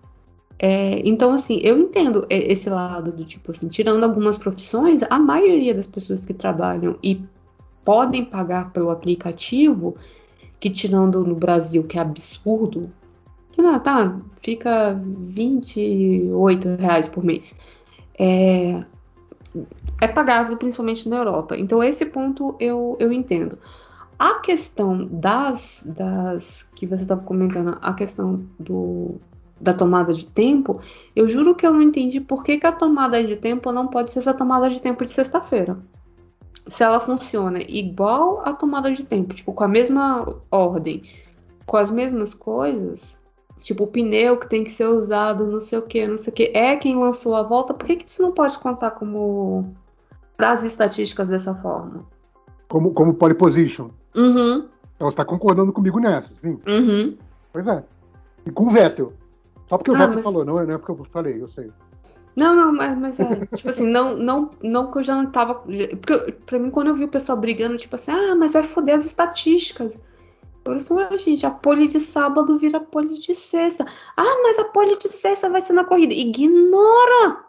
É, 0.61 1.01
então, 1.07 1.31
assim, 1.31 1.61
eu 1.63 1.79
entendo 1.79 2.25
esse 2.29 2.69
lado 2.69 3.13
do 3.13 3.23
tipo 3.23 3.51
assim, 3.51 3.69
tirando 3.69 4.03
algumas 4.03 4.37
profissões, 4.37 5.01
a 5.09 5.17
maioria 5.17 5.73
das 5.73 5.87
pessoas 5.87 6.25
que 6.25 6.33
trabalham 6.33 6.97
e 7.01 7.23
podem 7.85 8.25
pagar 8.25 8.71
pelo 8.73 8.89
aplicativo, 8.89 9.95
que 10.59 10.69
tirando 10.69 11.23
no 11.25 11.33
Brasil, 11.33 11.83
que 11.85 11.97
é 11.97 12.01
absurdo, 12.01 12.91
que 13.53 13.61
não, 13.61 13.79
tá, 13.79 14.19
fica 14.41 15.01
28 15.01 16.75
reais 16.75 17.07
por 17.07 17.23
mês. 17.23 17.55
É, 18.19 18.83
é 20.01 20.07
pagável 20.07 20.57
principalmente 20.57 21.07
na 21.07 21.17
Europa. 21.17 21.57
Então 21.57 21.81
esse 21.81 22.05
ponto 22.05 22.55
eu, 22.59 22.97
eu 22.99 23.13
entendo. 23.13 23.57
A 24.17 24.35
questão 24.35 25.05
das, 25.05 25.83
das 25.85 26.67
que 26.75 26.85
você 26.85 27.03
estava 27.03 27.21
comentando, 27.21 27.77
a 27.81 27.93
questão 27.93 28.43
do, 28.59 29.15
da 29.59 29.73
tomada 29.73 30.13
de 30.13 30.27
tempo, 30.27 30.81
eu 31.15 31.27
juro 31.27 31.55
que 31.55 31.65
eu 31.65 31.73
não 31.73 31.81
entendi 31.81 32.21
por 32.21 32.43
que, 32.43 32.57
que 32.57 32.65
a 32.65 32.71
tomada 32.71 33.23
de 33.23 33.35
tempo 33.35 33.71
não 33.71 33.87
pode 33.87 34.11
ser 34.11 34.19
essa 34.19 34.33
tomada 34.33 34.69
de 34.69 34.81
tempo 34.81 35.03
de 35.03 35.11
sexta-feira. 35.11 35.77
Se 36.65 36.83
ela 36.83 36.99
funciona 36.99 37.59
igual 37.61 38.41
a 38.45 38.53
tomada 38.53 38.91
de 38.93 39.05
tempo, 39.05 39.33
tipo, 39.33 39.53
com 39.53 39.63
a 39.63 39.67
mesma 39.67 40.35
ordem, 40.51 41.01
com 41.65 41.77
as 41.77 41.89
mesmas 41.89 42.33
coisas, 42.33 43.19
Tipo, 43.61 43.83
o 43.83 43.87
pneu 43.87 44.37
que 44.39 44.47
tem 44.47 44.63
que 44.63 44.71
ser 44.71 44.87
usado, 44.87 45.45
não 45.45 45.59
sei 45.59 45.79
o 45.79 45.81
que, 45.81 46.07
não 46.07 46.17
sei 46.17 46.31
o 46.31 46.35
que. 46.35 46.51
É 46.55 46.75
quem 46.77 46.97
lançou 46.97 47.35
a 47.35 47.43
volta. 47.43 47.73
Por 47.73 47.85
que, 47.85 47.97
que 47.97 48.09
isso 48.09 48.21
não 48.21 48.31
pode 48.31 48.57
contar 48.57 48.91
como 48.91 49.73
frases 50.37 50.71
estatísticas 50.71 51.29
dessa 51.29 51.53
forma? 51.55 52.05
Como, 52.69 52.93
como 52.93 53.13
pole 53.13 53.33
position. 53.33 53.89
Uhum. 54.15 54.69
Então 54.95 55.07
você 55.07 55.09
está 55.09 55.25
concordando 55.25 55.73
comigo 55.73 55.99
nessa, 55.99 56.33
sim. 56.35 56.57
Uhum. 56.67 57.17
Pois 57.51 57.67
é. 57.67 57.83
E 58.45 58.51
com 58.51 58.67
o 58.67 58.69
Vettel. 58.69 59.13
Só 59.69 59.77
porque 59.77 59.91
o 59.91 59.95
ah, 59.95 60.07
mas... 60.07 60.21
falou, 60.21 60.43
não 60.43 60.59
é, 60.59 60.65
não 60.65 60.73
é 60.73 60.77
porque 60.79 60.99
eu 60.99 61.05
falei, 61.05 61.39
eu 61.39 61.47
sei. 61.47 61.71
Não, 62.35 62.55
não, 62.55 62.73
mas, 62.73 62.97
mas 62.97 63.19
é, 63.19 63.45
tipo 63.55 63.69
assim, 63.69 63.87
não, 63.87 64.17
não, 64.17 64.49
não 64.63 64.89
que 64.89 64.97
eu 64.97 65.03
já 65.03 65.15
não 65.15 65.29
tava. 65.29 65.55
Porque 65.55 66.31
pra 66.45 66.57
mim, 66.57 66.71
quando 66.71 66.87
eu 66.87 66.95
vi 66.95 67.03
o 67.03 67.09
pessoal 67.09 67.37
brigando, 67.37 67.77
tipo 67.77 67.95
assim, 67.95 68.11
ah, 68.11 68.35
mas 68.35 68.53
vai 68.53 68.63
foder 68.63 68.95
as 68.95 69.05
estatísticas. 69.05 69.97
Por 70.63 70.75
isso, 70.75 70.95
gente, 71.17 71.45
a 71.45 71.51
pole 71.51 71.87
de 71.87 71.99
sábado 71.99 72.57
vira 72.57 72.79
pole 72.79 73.19
de 73.19 73.33
sexta. 73.33 73.85
Ah, 74.17 74.39
mas 74.43 74.59
a 74.59 74.65
pole 74.65 74.97
de 74.97 75.09
sexta 75.09 75.49
vai 75.49 75.61
ser 75.61 75.73
na 75.73 75.83
corrida. 75.83 76.13
Ignora! 76.13 77.45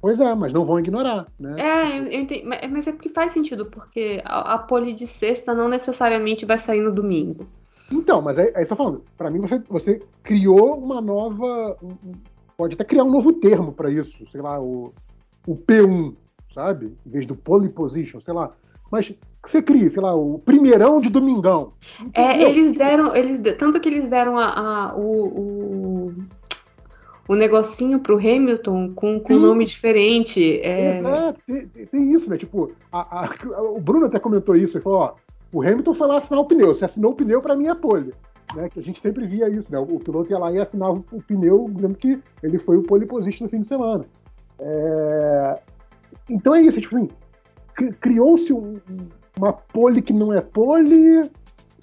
Pois 0.00 0.20
é, 0.20 0.34
mas 0.34 0.52
não 0.52 0.66
vão 0.66 0.78
ignorar, 0.78 1.26
né? 1.40 1.56
É, 1.58 1.98
eu 1.98 2.20
entendi, 2.20 2.44
mas 2.44 2.86
é 2.86 2.92
porque 2.92 3.08
faz 3.08 3.32
sentido, 3.32 3.66
porque 3.66 4.20
a, 4.24 4.54
a 4.54 4.58
pole 4.58 4.92
de 4.92 5.06
sexta 5.06 5.54
não 5.54 5.66
necessariamente 5.66 6.44
vai 6.44 6.58
sair 6.58 6.82
no 6.82 6.92
domingo. 6.92 7.48
Então, 7.92 8.22
mas 8.22 8.36
que 8.36 8.58
eu 8.58 8.66
tô 8.66 8.76
falando. 8.76 9.04
Pra 9.16 9.30
mim, 9.30 9.40
você, 9.40 9.62
você 9.68 10.02
criou 10.22 10.78
uma 10.78 11.00
nova. 11.00 11.76
Pode 12.56 12.74
até 12.74 12.84
criar 12.84 13.04
um 13.04 13.10
novo 13.10 13.32
termo 13.32 13.72
para 13.72 13.90
isso, 13.90 14.24
sei 14.30 14.40
lá, 14.40 14.60
o, 14.60 14.92
o 15.46 15.56
P1, 15.56 16.14
sabe? 16.54 16.96
Em 17.04 17.10
vez 17.10 17.26
do 17.26 17.34
pole 17.34 17.68
position, 17.68 18.20
sei 18.20 18.32
lá 18.32 18.52
mas 18.94 19.08
que 19.08 19.50
você 19.50 19.60
cria, 19.60 19.90
sei 19.90 20.00
lá, 20.00 20.14
o 20.14 20.38
primeirão 20.38 21.00
de 21.00 21.10
domingão. 21.10 21.72
É, 22.14 22.40
eles 22.42 22.72
deram, 22.72 23.14
eles 23.14 23.40
tanto 23.58 23.80
que 23.80 23.88
eles 23.88 24.08
deram 24.08 24.38
a, 24.38 24.92
a 24.92 24.96
o, 24.96 25.26
o, 25.26 26.14
o 27.26 27.34
negocinho 27.34 27.98
pro 27.98 28.16
Hamilton 28.16 28.92
com, 28.94 29.18
com 29.18 29.34
um 29.34 29.40
nome 29.40 29.64
diferente. 29.64 30.60
É, 30.60 31.00
é 31.00 31.34
tem, 31.44 31.86
tem, 31.86 32.12
isso, 32.14 32.30
né? 32.30 32.38
Tipo, 32.38 32.70
a, 32.92 33.24
a, 33.24 33.62
o 33.62 33.80
Bruno 33.80 34.06
até 34.06 34.20
comentou 34.20 34.54
isso, 34.54 34.76
ele 34.76 34.84
falou, 34.84 35.00
ó, 35.00 35.14
o 35.54 35.62
Hamilton 35.62 35.94
foi 35.94 36.08
lá 36.08 36.18
assinar 36.18 36.40
o 36.40 36.46
pneu, 36.46 36.74
se 36.74 36.84
assinou 36.84 37.12
o 37.12 37.14
pneu 37.14 37.40
para 37.40 37.54
mim 37.54 37.68
é 37.68 37.74
pole. 37.74 38.12
Né, 38.56 38.68
que 38.68 38.78
a 38.78 38.82
gente 38.82 39.00
sempre 39.00 39.26
via 39.26 39.48
isso, 39.48 39.72
né? 39.72 39.78
O 39.78 39.98
piloto 39.98 40.30
ia 40.30 40.38
lá 40.38 40.52
e 40.52 40.58
assinava 40.58 41.02
o 41.10 41.22
pneu 41.22 41.68
dizendo 41.72 41.94
que 41.94 42.20
ele 42.42 42.58
foi 42.58 42.76
o 42.76 42.82
pole 42.82 43.06
position 43.06 43.44
no 43.44 43.50
fim 43.50 43.60
de 43.60 43.68
semana. 43.68 44.04
É... 44.60 45.60
Então 46.28 46.54
é 46.54 46.60
isso, 46.60 46.80
tipo 46.80 46.96
assim, 46.96 47.08
criou-se 48.00 48.52
um, 48.52 48.78
uma 49.38 49.52
pole 49.52 50.02
que 50.02 50.12
não 50.12 50.32
é 50.32 50.40
pole. 50.40 51.30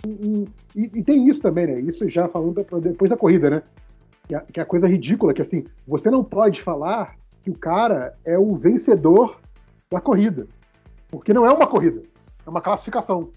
E, 0.07 0.47
e, 0.75 1.03
tem 1.03 1.27
isso 1.27 1.41
também, 1.41 1.67
né? 1.67 1.79
Isso 1.81 2.07
já 2.09 2.27
falando 2.27 2.63
depois 2.81 3.09
da 3.09 3.17
corrida, 3.17 3.49
né? 3.49 3.63
Que 4.27 4.35
é, 4.35 4.39
que 4.39 4.59
é 4.59 4.63
a 4.63 4.65
coisa 4.65 4.87
ridícula, 4.87 5.33
que 5.33 5.41
assim, 5.41 5.65
você 5.87 6.09
não 6.09 6.23
pode 6.23 6.61
falar 6.61 7.15
que 7.43 7.49
o 7.49 7.57
cara 7.57 8.15
é 8.23 8.37
o 8.37 8.55
vencedor 8.55 9.39
da 9.89 9.99
corrida. 9.99 10.47
Porque 11.09 11.33
não 11.33 11.45
é 11.45 11.51
uma 11.51 11.67
corrida, 11.67 12.01
é 12.45 12.49
uma 12.49 12.61
classificação. 12.61 13.29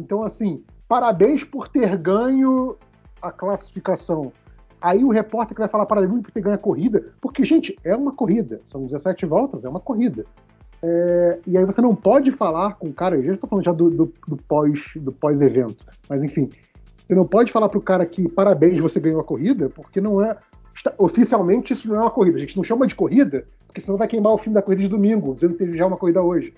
Então, 0.00 0.22
assim, 0.22 0.62
parabéns 0.88 1.44
por 1.44 1.68
ter 1.68 1.96
ganho 1.96 2.76
a 3.20 3.30
classificação. 3.30 4.32
Aí 4.80 5.02
o 5.02 5.10
repórter 5.10 5.54
que 5.54 5.60
vai 5.60 5.68
falar 5.68 5.86
parabéns 5.86 6.22
por 6.22 6.30
ter 6.30 6.40
ganho 6.40 6.54
a 6.54 6.58
corrida, 6.58 7.12
porque, 7.20 7.44
gente, 7.44 7.76
é 7.82 7.96
uma 7.96 8.12
corrida. 8.12 8.60
São 8.70 8.86
17 8.86 9.26
voltas, 9.26 9.64
é 9.64 9.68
uma 9.68 9.80
corrida. 9.80 10.24
É, 10.82 11.38
e 11.46 11.56
aí 11.56 11.64
você 11.64 11.80
não 11.80 11.94
pode 11.94 12.30
falar 12.32 12.74
com 12.74 12.88
o 12.88 12.92
cara, 12.92 13.16
eu 13.16 13.24
já 13.24 13.34
estou 13.34 13.48
falando 13.48 13.64
já 13.64 13.72
do, 13.72 13.90
do, 13.90 14.12
do, 14.28 14.36
pós, 14.36 14.92
do 14.96 15.10
pós-evento, 15.10 15.84
mas 16.08 16.22
enfim, 16.22 16.50
você 17.06 17.14
não 17.14 17.26
pode 17.26 17.50
falar 17.50 17.68
pro 17.68 17.80
cara 17.80 18.04
que 18.04 18.28
parabéns, 18.28 18.78
você 18.78 19.00
ganhou 19.00 19.20
a 19.20 19.24
corrida, 19.24 19.70
porque 19.70 20.00
não 20.00 20.22
é. 20.22 20.36
Oficialmente 20.98 21.72
isso 21.72 21.88
não 21.88 21.96
é 21.96 22.00
uma 22.00 22.10
corrida. 22.10 22.36
A 22.36 22.40
gente 22.40 22.56
não 22.56 22.62
chama 22.62 22.86
de 22.86 22.94
corrida, 22.94 23.46
porque 23.66 23.80
senão 23.80 23.96
vai 23.96 24.06
queimar 24.06 24.32
o 24.32 24.38
fim 24.38 24.52
da 24.52 24.60
corrida 24.60 24.82
de 24.82 24.88
domingo, 24.88 25.34
dizendo 25.34 25.52
que 25.52 25.60
teve 25.60 25.78
já 25.78 25.86
uma 25.86 25.96
corrida 25.96 26.20
hoje. 26.20 26.52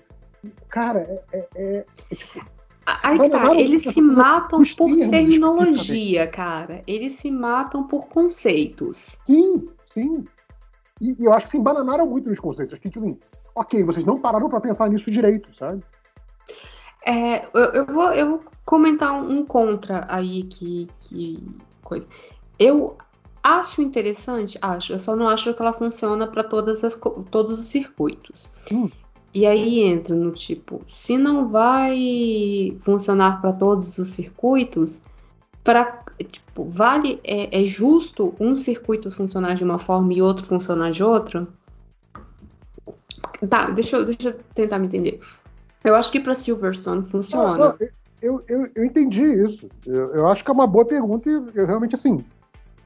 Cara, 0.67 0.99
é, 0.99 1.23
é, 1.31 1.47
é, 1.55 1.85
é 2.11 2.15
tipo. 2.15 2.45
Aí 3.03 3.29
tá, 3.29 3.55
eles 3.55 3.83
se 3.83 4.01
matam 4.01 4.63
por 4.77 4.95
terminologia, 4.95 6.27
cara. 6.27 6.83
Eles 6.87 7.13
se 7.13 7.29
matam 7.29 7.83
por 7.83 8.07
conceitos. 8.07 9.19
Sim, 9.25 9.69
sim. 9.85 10.25
E, 11.01 11.21
e 11.21 11.25
eu 11.25 11.33
acho 11.33 11.45
que 11.45 11.51
se 11.51 11.57
embananaram 11.57 12.05
muito 12.05 12.29
nos 12.29 12.39
conceitos. 12.39 12.73
Acho 12.73 12.81
que, 12.81 12.89
tipo, 12.89 13.05
assim, 13.05 13.17
ok, 13.55 13.83
vocês 13.83 14.05
não 14.05 14.19
pararam 14.19 14.49
para 14.49 14.61
pensar 14.61 14.89
nisso 14.89 15.09
direito, 15.09 15.53
sabe? 15.55 15.83
É, 17.05 17.45
eu, 17.53 17.65
eu, 17.73 17.85
vou, 17.85 18.11
eu 18.11 18.29
vou 18.29 18.43
comentar 18.65 19.13
um 19.21 19.45
contra 19.45 20.05
aí 20.09 20.43
que, 20.43 20.87
que 20.99 21.43
coisa. 21.83 22.07
Eu 22.57 22.97
acho 23.43 23.81
interessante, 23.81 24.57
acho. 24.61 24.93
Eu 24.93 24.99
só 24.99 25.15
não 25.15 25.27
acho 25.27 25.53
que 25.53 25.61
ela 25.61 25.73
funciona 25.73 26.27
para 26.27 26.43
todas 26.43 26.83
as 26.83 26.99
todos 27.31 27.59
os 27.59 27.65
circuitos. 27.65 28.51
Hum. 28.71 28.89
E 29.33 29.45
aí 29.45 29.83
entra 29.83 30.15
no 30.15 30.31
tipo, 30.31 30.81
se 30.87 31.17
não 31.17 31.49
vai 31.49 32.75
funcionar 32.81 33.41
para 33.41 33.53
todos 33.53 33.97
os 33.97 34.09
circuitos, 34.09 35.01
para 35.63 36.03
tipo, 36.27 36.65
vale 36.65 37.19
é, 37.23 37.61
é, 37.61 37.63
justo 37.63 38.33
um 38.39 38.57
circuito 38.57 39.11
funcionar 39.11 39.53
de 39.53 39.63
uma 39.63 39.77
forma 39.77 40.13
e 40.13 40.21
outro 40.21 40.45
funcionar 40.45 40.91
de 40.91 41.03
outra? 41.03 41.47
Tá, 43.47 43.69
deixa 43.69 43.97
eu, 43.97 44.05
deixa 44.05 44.29
eu 44.29 44.39
tentar 44.55 44.79
me 44.79 44.87
entender. 44.87 45.19
Eu 45.83 45.95
acho 45.95 46.11
que 46.11 46.19
para 46.19 46.35
Silverstone 46.35 47.05
funciona. 47.05 47.57
Não, 47.57 47.77
eu, 48.21 48.43
eu, 48.47 48.69
eu 48.75 48.83
entendi 48.83 49.23
isso. 49.23 49.69
Eu, 49.85 50.13
eu, 50.13 50.27
acho 50.27 50.43
que 50.43 50.49
é 50.49 50.53
uma 50.53 50.67
boa 50.67 50.85
pergunta 50.85 51.29
e 51.29 51.33
eu 51.33 51.65
realmente, 51.65 51.95
assim, 51.95 52.23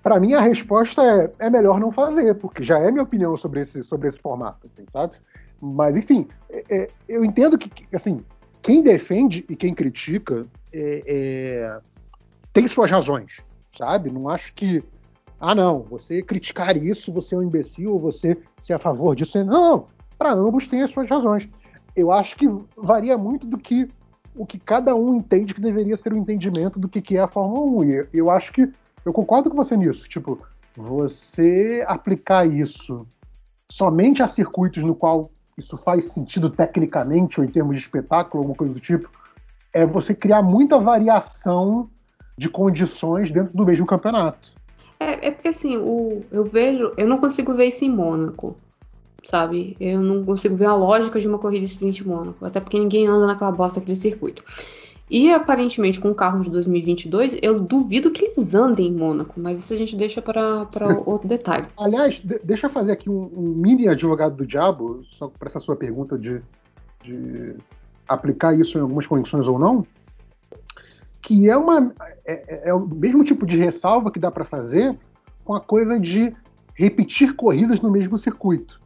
para 0.01 0.19
mim 0.19 0.33
a 0.33 0.41
resposta 0.41 1.01
é, 1.01 1.31
é 1.39 1.49
melhor 1.49 1.79
não 1.79 1.91
fazer, 1.91 2.35
porque 2.35 2.63
já 2.63 2.77
é 2.77 2.91
minha 2.91 3.03
opinião 3.03 3.35
sobre 3.37 3.61
esse, 3.61 3.83
sobre 3.83 4.09
esse 4.09 4.19
formato, 4.19 4.67
assim, 4.67 4.85
sabe? 4.91 5.15
Mas, 5.63 5.95
enfim, 5.95 6.27
é, 6.49 6.65
é, 6.69 6.89
eu 7.07 7.23
entendo 7.23 7.57
que, 7.57 7.71
assim, 7.95 8.21
quem 8.61 8.83
defende 8.83 9.45
e 9.47 9.55
quem 9.55 9.73
critica 9.73 10.45
é, 10.73 11.03
é, 11.07 11.79
tem 12.51 12.67
suas 12.67 12.91
razões, 12.91 13.41
sabe? 13.77 14.11
Não 14.11 14.27
acho 14.27 14.53
que, 14.53 14.83
ah, 15.39 15.55
não, 15.55 15.79
você 15.79 16.21
criticar 16.21 16.75
isso, 16.75 17.13
você 17.13 17.33
é 17.33 17.37
um 17.37 17.43
imbecil, 17.43 17.93
ou 17.93 17.99
você 17.99 18.37
ser 18.61 18.73
a 18.73 18.79
favor 18.79 19.15
disso. 19.15 19.41
Não, 19.45 19.87
para 20.17 20.33
ambos 20.33 20.67
tem 20.67 20.81
as 20.81 20.91
suas 20.91 21.09
razões. 21.09 21.47
Eu 21.95 22.11
acho 22.11 22.35
que 22.35 22.45
varia 22.75 23.17
muito 23.17 23.47
do 23.47 23.57
que 23.57 23.89
o 24.35 24.45
que 24.45 24.59
cada 24.59 24.93
um 24.93 25.15
entende 25.15 25.53
que 25.53 25.61
deveria 25.61 25.95
ser 25.95 26.11
o 26.11 26.17
entendimento 26.17 26.77
do 26.77 26.89
que, 26.89 27.01
que 27.01 27.15
é 27.15 27.21
a 27.21 27.27
Fórmula 27.27 27.85
1. 27.85 27.89
E 27.89 28.07
eu 28.13 28.29
acho 28.29 28.51
que 28.51 28.67
eu 29.05 29.13
concordo 29.13 29.49
com 29.49 29.55
você 29.55 29.77
nisso. 29.77 30.09
Tipo, 30.09 30.39
você 30.75 31.85
aplicar 31.87 32.45
isso 32.45 33.07
somente 33.71 34.21
a 34.21 34.27
circuitos 34.27 34.83
no 34.83 34.95
qual 34.95 35.31
isso 35.57 35.77
faz 35.77 36.05
sentido 36.05 36.49
tecnicamente 36.49 37.39
ou 37.39 37.45
em 37.45 37.49
termos 37.49 37.75
de 37.75 37.81
espetáculo, 37.81 38.41
alguma 38.41 38.57
coisa 38.57 38.73
do 38.73 38.79
tipo, 38.79 39.09
é 39.71 39.85
você 39.85 40.13
criar 40.13 40.41
muita 40.41 40.77
variação 40.77 41.89
de 42.37 42.49
condições 42.49 43.31
dentro 43.31 43.55
do 43.55 43.65
mesmo 43.65 43.85
campeonato. 43.85 44.51
É, 44.99 45.27
é 45.27 45.31
porque 45.31 45.49
assim, 45.49 45.77
o, 45.77 46.23
eu 46.31 46.43
vejo, 46.45 46.93
eu 46.97 47.07
não 47.07 47.17
consigo 47.17 47.53
ver 47.53 47.65
isso 47.65 47.85
em 47.85 47.89
Mônaco 47.89 48.55
sabe? 49.25 49.75
Eu 49.79 50.01
não 50.01 50.23
consigo 50.23 50.55
ver 50.55 50.65
a 50.65 50.75
lógica 50.75 51.19
de 51.19 51.27
uma 51.27 51.39
corrida 51.39 51.65
sprint 51.65 52.05
Mônaco, 52.07 52.45
até 52.45 52.59
porque 52.59 52.79
ninguém 52.79 53.07
anda 53.07 53.25
naquela 53.25 53.51
bosta 53.51 53.79
daquele 53.79 53.95
circuito. 53.95 54.43
E 55.13 55.31
aparentemente 55.31 56.01
com 56.01 56.09
o 56.09 56.15
carro 56.15 56.41
de 56.41 56.49
2022, 56.49 57.37
eu 57.43 57.59
duvido 57.59 58.09
que 58.09 58.25
eles 58.25 58.55
andem 58.55 58.87
em 58.87 58.91
Mônaco, 58.91 59.39
mas 59.39 59.61
isso 59.61 59.71
a 59.71 59.75
gente 59.75 59.95
deixa 59.95 60.23
para 60.23 60.65
outro 61.05 61.27
detalhe. 61.27 61.67
Aliás, 61.77 62.15
de, 62.15 62.39
deixa 62.39 62.65
eu 62.65 62.71
fazer 62.71 62.93
aqui 62.93 63.11
um, 63.11 63.29
um, 63.31 63.53
mini 63.53 63.87
advogado 63.87 64.35
do 64.35 64.43
diabo, 64.43 65.03
só 65.11 65.27
para 65.27 65.49
essa 65.49 65.59
sua 65.59 65.75
pergunta 65.75 66.17
de, 66.17 66.41
de 67.03 67.55
aplicar 68.09 68.59
isso 68.59 68.75
em 68.75 68.81
algumas 68.81 69.05
condições 69.05 69.45
ou 69.45 69.59
não, 69.59 69.85
que 71.21 71.47
é 71.47 71.55
uma 71.55 71.93
é, 72.25 72.33
é, 72.47 72.69
é 72.69 72.73
o 72.73 72.79
mesmo 72.79 73.23
tipo 73.23 73.45
de 73.45 73.55
ressalva 73.55 74.09
que 74.09 74.19
dá 74.19 74.31
para 74.31 74.43
fazer 74.43 74.97
com 75.45 75.53
a 75.53 75.61
coisa 75.61 75.99
de 75.99 76.35
repetir 76.73 77.35
corridas 77.35 77.79
no 77.79 77.91
mesmo 77.91 78.17
circuito. 78.17 78.81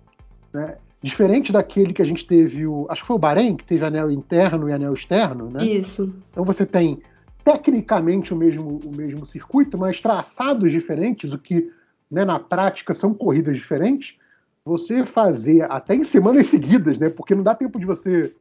Né? 0.52 0.76
Diferente 1.08 1.54
daquele 1.54 1.94
que 1.94 2.02
a 2.02 2.06
gente 2.06 2.28
teve, 2.28 2.68
o, 2.68 2.86
acho 2.90 3.02
que 3.02 3.08
foi 3.08 3.16
o 3.16 3.20
Bahrein, 3.20 3.56
que 3.56 3.64
teve 3.64 3.86
anel 3.86 4.12
interno 4.12 4.70
e 4.70 4.74
anel 4.74 4.94
externo, 4.94 5.50
né? 5.50 5.64
Isso. 5.64 6.14
Então 6.30 6.44
você 6.44 6.66
tem 6.66 7.02
tecnicamente 7.46 8.34
o 8.34 8.36
mesmo, 8.36 8.82
o 8.84 8.94
mesmo 8.94 9.26
circuito, 9.26 9.78
mas 9.78 10.02
traçados 10.02 10.70
diferentes, 10.70 11.32
o 11.32 11.38
que 11.38 11.72
né, 12.12 12.26
na 12.26 12.40
prática 12.40 12.94
são 12.94 13.14
corridas 13.14 13.56
diferentes. 13.56 14.18
Você 14.66 15.06
fazer 15.06 15.72
até 15.72 15.96
em 15.96 16.04
semanas 16.04 16.48
seguidas, 16.52 17.00
né? 17.00 17.10
Porque 17.10 17.34
não 17.34 17.42
dá 17.42 17.56
tempo 17.56 17.80
de 17.80 17.86
você 17.86 18.36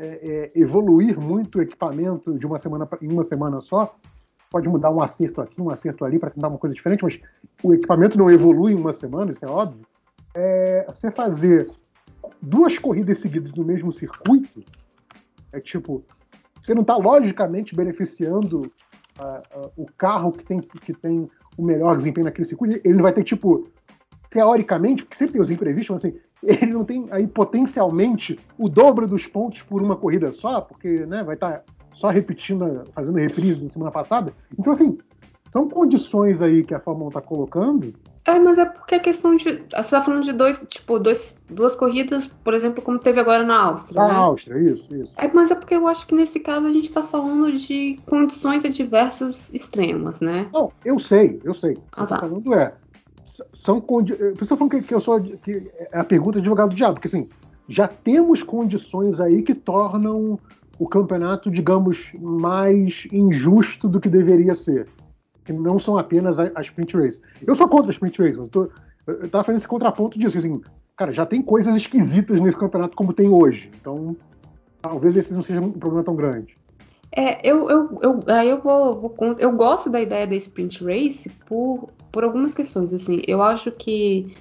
é, 0.00 0.52
é, 0.54 0.58
evoluir 0.58 1.20
muito 1.20 1.58
o 1.58 1.62
equipamento 1.62 2.38
de 2.38 2.46
uma 2.46 2.58
semana 2.58 2.86
pra, 2.86 2.98
em 3.02 3.12
uma 3.12 3.24
semana 3.24 3.60
só. 3.60 3.94
Pode 4.50 4.66
mudar 4.70 4.90
um 4.90 5.02
acerto 5.02 5.42
aqui, 5.42 5.60
um 5.60 5.68
acerto 5.68 6.02
ali 6.02 6.18
para 6.18 6.30
tentar 6.30 6.48
uma 6.48 6.56
coisa 6.56 6.74
diferente, 6.74 7.04
mas 7.04 7.20
o 7.62 7.74
equipamento 7.74 8.16
não 8.16 8.30
evolui 8.30 8.72
em 8.72 8.76
uma 8.76 8.94
semana, 8.94 9.32
isso 9.32 9.44
é 9.44 9.48
óbvio 9.48 9.84
é, 10.36 10.86
você 10.86 11.10
fazer 11.10 11.70
duas 12.46 12.78
corridas 12.78 13.18
seguidas 13.18 13.52
no 13.52 13.64
mesmo 13.64 13.92
circuito 13.92 14.64
é 15.52 15.60
tipo 15.60 16.04
você 16.60 16.74
não 16.74 16.82
está 16.82 16.96
logicamente 16.96 17.76
beneficiando 17.76 18.72
uh, 19.20 19.58
uh, 19.58 19.70
o 19.76 19.86
carro 19.96 20.32
que 20.32 20.44
tem, 20.44 20.60
que 20.60 20.92
tem 20.92 21.30
o 21.56 21.62
melhor 21.62 21.96
desempenho 21.96 22.24
naquele 22.24 22.48
circuito. 22.48 22.80
Ele 22.84 23.00
vai 23.00 23.12
ter, 23.12 23.22
tipo, 23.22 23.68
teoricamente, 24.30 25.04
porque 25.04 25.16
sempre 25.16 25.34
tem 25.34 25.42
os 25.42 25.50
imprevistos, 25.50 25.90
mas 25.90 26.04
assim, 26.04 26.18
ele 26.42 26.72
não 26.72 26.84
tem 26.84 27.06
aí 27.10 27.26
potencialmente 27.26 28.38
o 28.58 28.68
dobro 28.68 29.06
dos 29.06 29.26
pontos 29.26 29.62
por 29.62 29.80
uma 29.80 29.96
corrida 29.96 30.32
só, 30.32 30.60
porque 30.60 31.06
né, 31.06 31.22
vai 31.22 31.34
estar 31.34 31.58
tá 31.58 31.64
só 31.94 32.08
repetindo, 32.08 32.84
fazendo 32.92 33.16
reprise 33.16 33.62
da 33.62 33.68
semana 33.68 33.92
passada. 33.92 34.32
Então, 34.58 34.72
assim, 34.72 34.98
são 35.52 35.68
condições 35.68 36.42
aí 36.42 36.64
que 36.64 36.74
a 36.74 36.80
Fórmula 36.80 37.06
1 37.06 37.08
está 37.10 37.20
colocando 37.20 37.94
é, 38.26 38.38
mas 38.40 38.58
é 38.58 38.64
porque 38.64 38.96
a 38.96 39.00
questão 39.00 39.36
de. 39.36 39.44
Você 39.44 39.90
tá 39.90 40.02
falando 40.02 40.24
de 40.24 40.32
dois, 40.32 40.64
tipo, 40.68 40.98
dois, 40.98 41.40
duas 41.48 41.76
corridas, 41.76 42.26
por 42.42 42.54
exemplo, 42.54 42.82
como 42.82 42.98
teve 42.98 43.20
agora 43.20 43.44
na 43.44 43.56
Áustria. 43.56 44.02
Na 44.02 44.08
né? 44.08 44.14
Áustria, 44.14 44.58
isso, 44.58 44.94
isso. 44.96 45.12
É, 45.16 45.30
mas 45.32 45.52
é 45.52 45.54
porque 45.54 45.76
eu 45.76 45.86
acho 45.86 46.04
que 46.08 46.14
nesse 46.14 46.40
caso 46.40 46.66
a 46.66 46.72
gente 46.72 46.92
tá 46.92 47.04
falando 47.04 47.52
de 47.52 48.00
condições 48.04 48.64
adversas 48.64 49.54
extremas, 49.54 50.20
né? 50.20 50.48
Não, 50.52 50.72
eu 50.84 50.98
sei, 50.98 51.40
eu 51.44 51.54
sei. 51.54 51.78
Ah, 51.92 52.02
o 52.02 52.06
que 52.06 52.12
eu 52.12 52.14
tô 52.14 52.14
tá. 52.14 52.20
falando 52.20 52.54
é. 52.54 52.74
São 53.54 53.80
condições. 53.80 54.34
Por 54.34 54.44
isso 54.44 54.56
falando 54.56 54.70
que, 54.70 54.82
que 54.82 54.94
eu 54.94 55.00
sou. 55.00 55.20
Que 55.20 55.70
é 55.92 56.00
a 56.00 56.04
pergunta 56.04 56.40
de 56.40 56.40
advogado 56.40 56.70
do 56.70 56.74
diabo, 56.74 56.94
porque 56.94 57.06
assim, 57.06 57.28
já 57.68 57.86
temos 57.86 58.42
condições 58.42 59.20
aí 59.20 59.42
que 59.42 59.54
tornam 59.54 60.36
o 60.78 60.88
campeonato, 60.88 61.48
digamos, 61.48 62.08
mais 62.18 63.06
injusto 63.12 63.88
do 63.88 64.00
que 64.00 64.08
deveria 64.08 64.56
ser 64.56 64.88
que 65.46 65.52
não 65.52 65.78
são 65.78 65.96
apenas 65.96 66.38
a, 66.38 66.50
a 66.54 66.60
sprint 66.60 66.96
race. 66.96 67.20
Eu 67.46 67.54
sou 67.54 67.68
contra 67.68 67.90
a 67.90 67.92
sprint 67.92 68.20
race, 68.20 68.36
mas 68.36 68.48
tô, 68.48 68.68
eu 69.06 69.28
tava 69.30 69.44
fazendo 69.44 69.58
esse 69.58 69.68
contraponto 69.68 70.18
disso, 70.18 70.36
assim, 70.36 70.60
cara, 70.96 71.12
já 71.12 71.24
tem 71.24 71.40
coisas 71.40 71.74
esquisitas 71.76 72.40
nesse 72.40 72.58
campeonato 72.58 72.96
como 72.96 73.12
tem 73.12 73.28
hoje, 73.28 73.70
então 73.80 74.16
talvez 74.82 75.16
esse 75.16 75.32
não 75.32 75.42
seja 75.42 75.60
um 75.60 75.70
problema 75.70 76.04
tão 76.04 76.16
grande. 76.16 76.56
É, 77.12 77.48
eu, 77.48 77.70
eu, 77.70 77.98
eu, 78.02 78.24
aí 78.26 78.50
eu 78.50 78.60
vou, 78.60 79.00
vou, 79.00 79.16
eu 79.38 79.52
gosto 79.52 79.88
da 79.88 80.00
ideia 80.00 80.26
da 80.26 80.34
sprint 80.34 80.84
race 80.84 81.28
por, 81.46 81.88
por 82.10 82.24
algumas 82.24 82.52
questões, 82.52 82.92
assim, 82.92 83.22
eu 83.26 83.40
acho 83.40 83.70
que 83.70 84.34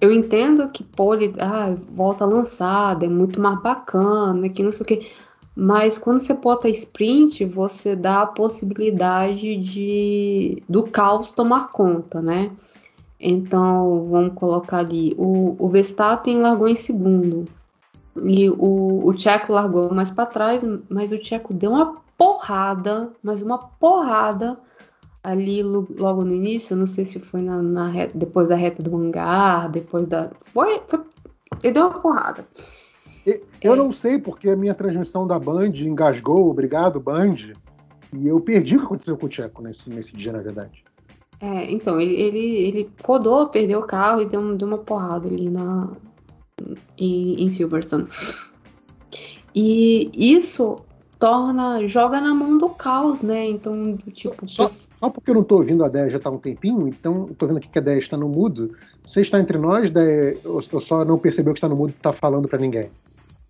eu 0.00 0.12
entendo 0.12 0.68
que 0.70 0.82
pole, 0.82 1.34
ah, 1.38 1.74
volta 1.90 2.24
lançada, 2.24 3.06
é 3.06 3.08
muito 3.08 3.40
mais 3.40 3.60
bacana, 3.62 4.48
que 4.48 4.62
não 4.62 4.72
sei 4.72 4.82
o 4.82 4.86
que, 4.86 5.12
mas 5.54 5.98
quando 5.98 6.18
você 6.18 6.34
bota 6.34 6.68
sprint, 6.68 7.44
você 7.44 7.94
dá 7.94 8.22
a 8.22 8.26
possibilidade 8.26 9.56
de 9.56 10.62
do 10.68 10.84
caos 10.84 11.30
tomar 11.30 11.70
conta, 11.72 12.22
né? 12.22 12.50
Então, 13.20 14.08
vamos 14.10 14.34
colocar 14.34 14.78
ali, 14.78 15.14
o, 15.16 15.54
o 15.58 15.68
Verstappen 15.68 16.38
largou 16.38 16.68
em 16.68 16.74
segundo, 16.74 17.46
e 18.16 18.50
o, 18.50 19.06
o 19.06 19.14
Tcheco 19.14 19.52
largou 19.52 19.94
mais 19.94 20.10
para 20.10 20.26
trás, 20.26 20.62
mas 20.88 21.12
o 21.12 21.18
Tcheco 21.18 21.54
deu 21.54 21.70
uma 21.70 21.96
porrada, 22.18 23.12
mas 23.22 23.40
uma 23.42 23.58
porrada 23.58 24.58
ali 25.22 25.62
logo 25.62 26.24
no 26.24 26.34
início, 26.34 26.76
não 26.76 26.86
sei 26.86 27.04
se 27.04 27.20
foi 27.20 27.42
na, 27.42 27.62
na 27.62 27.88
reta, 27.88 28.18
depois 28.18 28.48
da 28.48 28.56
reta 28.56 28.82
do 28.82 28.96
hangar, 28.96 29.70
depois 29.70 30.08
da... 30.08 30.30
Foi, 30.52 30.82
foi, 30.88 31.00
ele 31.62 31.72
deu 31.72 31.86
uma 31.86 32.00
porrada. 32.00 32.46
Eu 33.60 33.74
é. 33.74 33.76
não 33.76 33.92
sei 33.92 34.18
porque 34.18 34.50
a 34.50 34.56
minha 34.56 34.74
transmissão 34.74 35.26
da 35.26 35.38
Band 35.38 35.72
engasgou, 35.76 36.50
obrigado, 36.50 36.98
Band, 36.98 37.36
e 38.12 38.26
eu 38.26 38.40
perdi 38.40 38.76
o 38.76 38.80
que 38.80 38.84
aconteceu 38.86 39.16
com 39.16 39.26
o 39.26 39.28
Tcheco 39.28 39.62
nesse, 39.62 39.88
nesse 39.88 40.12
dia, 40.16 40.32
na 40.32 40.40
verdade. 40.40 40.84
É, 41.40 41.70
então, 41.70 42.00
ele, 42.00 42.14
ele, 42.14 42.56
ele 42.56 42.90
rodou, 43.04 43.48
perdeu 43.48 43.80
o 43.80 43.86
carro 43.86 44.22
e 44.22 44.26
deu, 44.26 44.56
deu 44.56 44.68
uma 44.68 44.78
porrada 44.78 45.26
ali 45.26 45.50
na, 45.50 45.90
em, 46.96 47.44
em 47.44 47.50
Silverstone. 47.50 48.06
E 49.54 50.10
isso 50.14 50.82
torna, 51.18 51.86
joga 51.86 52.20
na 52.20 52.34
mão 52.34 52.58
do 52.58 52.68
caos, 52.68 53.22
né? 53.22 53.48
Então, 53.48 53.96
tipo. 54.12 54.48
Só, 54.48 54.66
só 54.66 55.10
porque 55.10 55.30
eu 55.30 55.34
não 55.34 55.44
tô 55.44 55.56
ouvindo 55.56 55.84
a 55.84 55.88
10 55.88 56.12
já 56.12 56.18
tá 56.18 56.30
um 56.30 56.38
tempinho, 56.38 56.88
então 56.88 57.26
eu 57.28 57.34
tô 57.34 57.46
vendo 57.46 57.58
aqui 57.58 57.68
que 57.68 57.78
a 57.78 57.82
10 57.82 58.04
está 58.04 58.16
no 58.16 58.28
mudo. 58.28 58.76
Você 59.06 59.20
está 59.20 59.38
entre 59.38 59.58
nós, 59.58 59.90
10, 59.90 60.44
ou 60.44 60.62
só 60.80 61.04
não 61.04 61.18
percebeu 61.18 61.52
que 61.52 61.58
está 61.58 61.68
no 61.68 61.76
mudo 61.76 61.90
e 61.90 62.02
tá 62.02 62.12
falando 62.12 62.48
para 62.48 62.58
ninguém? 62.58 62.90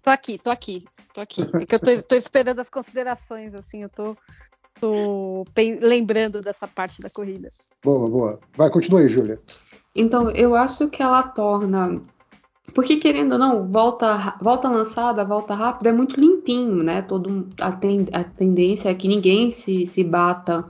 Tô 0.03 0.11
aqui, 0.11 0.37
tô 0.37 0.51
aqui, 0.51 0.83
tô 1.15 1.21
aqui. 1.21 1.43
É 1.43 1.65
que 1.65 1.75
eu 1.77 1.79
tô, 1.79 2.03
tô 2.03 2.15
esperando 2.17 2.59
as 2.59 2.69
considerações, 2.69 3.55
assim, 3.55 3.85
eu 3.85 3.89
tô, 3.89 4.17
tô 4.81 5.45
lembrando 5.81 6.41
dessa 6.41 6.67
parte 6.67 7.01
da 7.01 7.09
corrida. 7.09 7.49
Boa, 7.85 8.09
boa. 8.09 8.41
Vai, 8.57 8.69
continue 8.69 9.03
aí, 9.03 9.09
Júlia. 9.09 9.39
Então, 9.95 10.29
eu 10.33 10.57
acho 10.57 10.89
que 10.89 11.01
ela 11.01 11.23
torna. 11.23 12.03
Porque, 12.75 12.97
querendo 12.97 13.33
ou 13.33 13.39
não, 13.39 13.69
volta, 13.69 14.37
volta 14.41 14.69
lançada, 14.69 15.25
volta 15.25 15.55
rápida 15.55 15.91
é 15.91 15.93
muito 15.93 16.19
limpinho, 16.19 16.83
né? 16.83 17.03
Todo, 17.03 17.49
a, 17.61 17.71
ten, 17.71 18.07
a 18.13 18.25
tendência 18.25 18.89
é 18.89 18.95
que 18.95 19.07
ninguém 19.07 19.53
se, 19.53 19.87
se 19.87 20.03
bata 20.03 20.67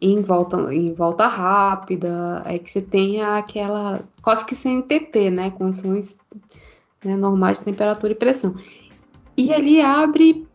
em 0.00 0.20
volta, 0.20 0.74
em 0.74 0.92
volta 0.92 1.28
rápida, 1.28 2.42
é 2.44 2.58
que 2.58 2.68
você 2.68 2.82
tenha 2.82 3.36
aquela 3.36 4.02
quase 4.20 4.44
que 4.44 4.56
sem 4.56 4.82
TP, 4.82 5.30
né? 5.30 5.50
Condições 5.52 6.16
né, 7.04 7.16
normais 7.16 7.58
de 7.58 7.64
temperatura 7.64 8.12
e 8.12 8.16
pressão. 8.16 8.54
E 9.36 9.52
ali 9.52 9.80
abre 9.80 10.46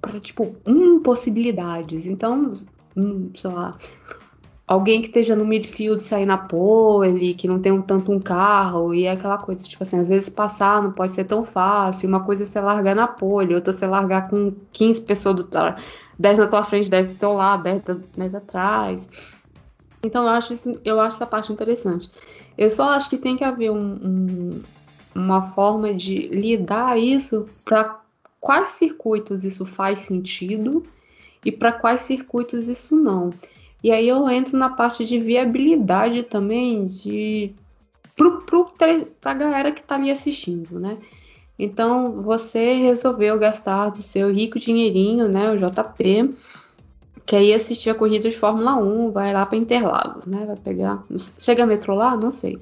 para 0.00 0.20
tipo 0.20 0.54
impossibilidades. 0.66 2.06
Então, 2.06 2.54
hum, 2.96 3.30
sei 3.34 3.50
lá, 3.50 3.76
alguém 4.66 5.00
que 5.00 5.08
esteja 5.08 5.36
no 5.36 5.44
midfield 5.44 6.02
sair 6.02 6.26
na 6.26 6.38
pole, 6.38 7.34
que 7.34 7.46
não 7.46 7.60
tem 7.60 7.72
um, 7.72 7.82
tanto 7.82 8.12
um 8.12 8.20
carro, 8.20 8.94
e 8.94 9.04
é 9.04 9.12
aquela 9.12 9.38
coisa, 9.38 9.64
tipo 9.64 9.82
assim, 9.82 9.98
às 9.98 10.08
vezes 10.08 10.28
passar 10.28 10.82
não 10.82 10.92
pode 10.92 11.14
ser 11.14 11.24
tão 11.24 11.44
fácil, 11.44 12.08
uma 12.08 12.24
coisa 12.24 12.42
é 12.42 12.46
você 12.46 12.60
largar 12.60 12.94
na 12.94 13.06
pole, 13.06 13.54
outra 13.54 13.72
é 13.72 13.76
você 13.76 13.86
largar 13.86 14.28
com 14.28 14.54
15 14.72 15.00
pessoas 15.02 15.36
do 15.36 15.48
10 16.18 16.38
na 16.38 16.46
tua 16.46 16.64
frente, 16.64 16.90
10 16.90 17.08
do 17.08 17.14
teu 17.14 17.32
lado, 17.32 17.62
10, 17.64 17.82
10 18.16 18.34
atrás. 18.34 19.08
Então 20.02 20.24
eu 20.24 20.30
acho, 20.30 20.52
isso, 20.52 20.78
eu 20.84 21.00
acho 21.00 21.16
essa 21.16 21.26
parte 21.26 21.52
interessante. 21.52 22.10
Eu 22.56 22.70
só 22.70 22.90
acho 22.90 23.08
que 23.08 23.16
tem 23.16 23.36
que 23.36 23.44
haver 23.44 23.70
um, 23.70 23.76
um, 23.76 24.62
uma 25.14 25.42
forma 25.42 25.94
de 25.94 26.28
lidar 26.28 26.98
isso 26.98 27.48
para 27.64 28.00
quais 28.40 28.70
circuitos 28.70 29.44
isso 29.44 29.64
faz 29.64 30.00
sentido 30.00 30.84
e 31.44 31.52
para 31.52 31.72
quais 31.72 32.02
circuitos 32.02 32.68
isso 32.68 32.96
não. 32.96 33.30
E 33.82 33.90
aí 33.90 34.08
eu 34.08 34.28
entro 34.28 34.56
na 34.56 34.70
parte 34.70 35.04
de 35.04 35.18
viabilidade 35.18 36.22
também 36.22 36.86
de 36.86 37.54
para 38.16 39.32
a 39.32 39.34
galera 39.34 39.72
que 39.72 39.80
está 39.80 39.96
ali 39.96 40.10
assistindo, 40.10 40.78
né? 40.78 40.98
Então 41.58 42.22
você 42.22 42.74
resolveu 42.74 43.38
gastar 43.38 43.90
do 43.90 44.02
seu 44.02 44.32
rico 44.32 44.58
dinheirinho, 44.58 45.28
né, 45.28 45.50
o 45.50 45.56
JP, 45.56 46.34
que 47.26 47.36
aí 47.36 47.54
assistir 47.54 47.90
a 47.90 47.94
corrida 47.94 48.28
de 48.28 48.36
Fórmula 48.36 48.76
1, 48.76 49.10
vai 49.12 49.32
lá 49.32 49.46
para 49.46 49.58
Interlagos, 49.58 50.26
né? 50.26 50.44
Vai 50.46 50.56
pegar, 50.56 51.02
chega 51.38 51.62
a 51.62 51.66
metrô 51.66 51.94
lá, 51.94 52.16
não 52.16 52.32
sei. 52.32 52.58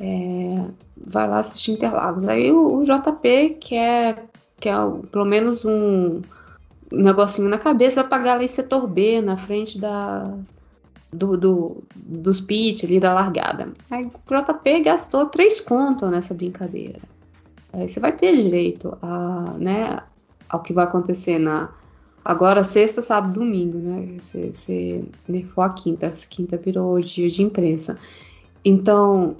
É, 0.00 0.64
vai 0.96 1.28
lá 1.28 1.40
assistir 1.40 1.72
Interlagos. 1.72 2.26
Aí 2.26 2.50
o, 2.50 2.78
o 2.78 2.84
JP 2.84 3.58
quer, 3.60 4.24
quer 4.58 4.74
pelo 5.12 5.26
menos 5.26 5.64
um 5.66 6.22
negocinho 6.90 7.48
na 7.48 7.58
cabeça, 7.58 8.00
vai 8.00 8.10
pagar 8.10 8.34
ali 8.34 8.48
setor 8.48 8.88
B 8.88 9.20
na 9.20 9.36
frente 9.36 9.78
da, 9.78 10.34
do, 11.12 11.36
do, 11.36 11.84
dos 11.94 12.40
pit 12.40 12.86
ali 12.86 12.98
da 12.98 13.12
largada. 13.12 13.68
Aí 13.90 14.04
o 14.04 14.10
JP 14.10 14.80
gastou 14.80 15.26
três 15.26 15.60
contos 15.60 16.10
nessa 16.10 16.32
brincadeira. 16.32 17.00
Aí 17.72 17.88
você 17.88 18.00
vai 18.00 18.12
ter 18.12 18.36
direito 18.36 18.96
a, 19.02 19.54
né, 19.58 19.98
ao 20.48 20.60
que 20.60 20.72
vai 20.72 20.84
acontecer 20.84 21.38
na 21.38 21.70
agora 22.24 22.64
sexta, 22.64 23.02
sábado, 23.02 23.34
domingo, 23.34 23.78
né? 23.78 24.16
Você 24.18 25.04
nerfou 25.28 25.64
a 25.64 25.70
quinta, 25.70 26.12
quinta 26.28 26.56
virou 26.56 26.98
dia 27.00 27.28
de 27.28 27.42
imprensa. 27.42 27.98
Então 28.64 29.36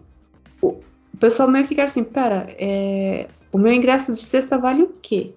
o, 0.62 0.80
pessoal 1.18 1.48
meio 1.48 1.66
que 1.66 1.74
quer 1.74 1.84
assim, 1.84 2.02
pera, 2.02 2.46
é, 2.58 3.28
o 3.52 3.58
meu 3.58 3.72
ingresso 3.72 4.12
de 4.14 4.20
sexta 4.20 4.58
vale 4.58 4.82
o 4.82 4.92
quê? 5.02 5.32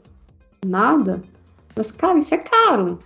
Nada? 0.66 1.22
Mas, 1.76 1.92
cara, 1.92 2.18
isso 2.18 2.34
é 2.34 2.38
caro. 2.38 3.00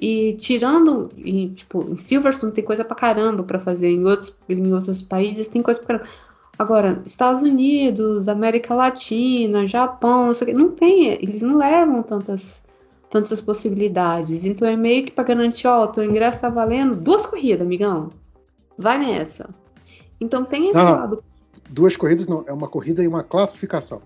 E 0.00 0.34
tirando, 0.34 1.10
e, 1.16 1.48
tipo, 1.48 1.82
em 1.90 1.96
Silverstone 1.96 2.52
tem 2.52 2.64
coisa 2.64 2.84
pra 2.84 2.96
caramba 2.96 3.42
pra 3.42 3.58
fazer, 3.58 3.90
em 3.90 4.04
outros, 4.04 4.36
em 4.48 4.72
outros 4.72 5.02
países 5.02 5.48
tem 5.48 5.62
coisa 5.62 5.80
pra 5.80 5.98
caramba. 5.98 6.16
Agora, 6.58 7.02
Estados 7.04 7.42
Unidos, 7.42 8.28
América 8.28 8.74
Latina, 8.74 9.66
Japão, 9.66 10.26
não 10.26 10.34
sei 10.34 10.46
o 10.46 10.50
que, 10.50 10.56
não 10.56 10.70
tem, 10.70 11.08
eles 11.08 11.42
não 11.42 11.58
levam 11.58 12.02
tantas, 12.02 12.62
tantas 13.10 13.42
possibilidades. 13.42 14.44
Então 14.46 14.66
é 14.66 14.74
meio 14.74 15.04
que 15.04 15.10
pra 15.12 15.24
garantir, 15.24 15.66
ó, 15.66 15.86
teu 15.86 16.04
ingresso 16.04 16.40
tá 16.40 16.48
valendo 16.48 16.96
duas 16.96 17.26
corridas, 17.26 17.66
amigão. 17.66 18.10
Vai 18.78 18.98
nessa. 18.98 19.50
Então 20.18 20.44
tem 20.44 20.70
esse 20.70 20.74
não, 20.74 20.92
lado. 20.92 21.22
Duas 21.68 21.96
corridas 21.96 22.26
não, 22.26 22.44
é 22.46 22.52
uma 22.52 22.68
corrida 22.68 23.02
e 23.02 23.08
uma 23.08 23.22
classificação 23.22 24.00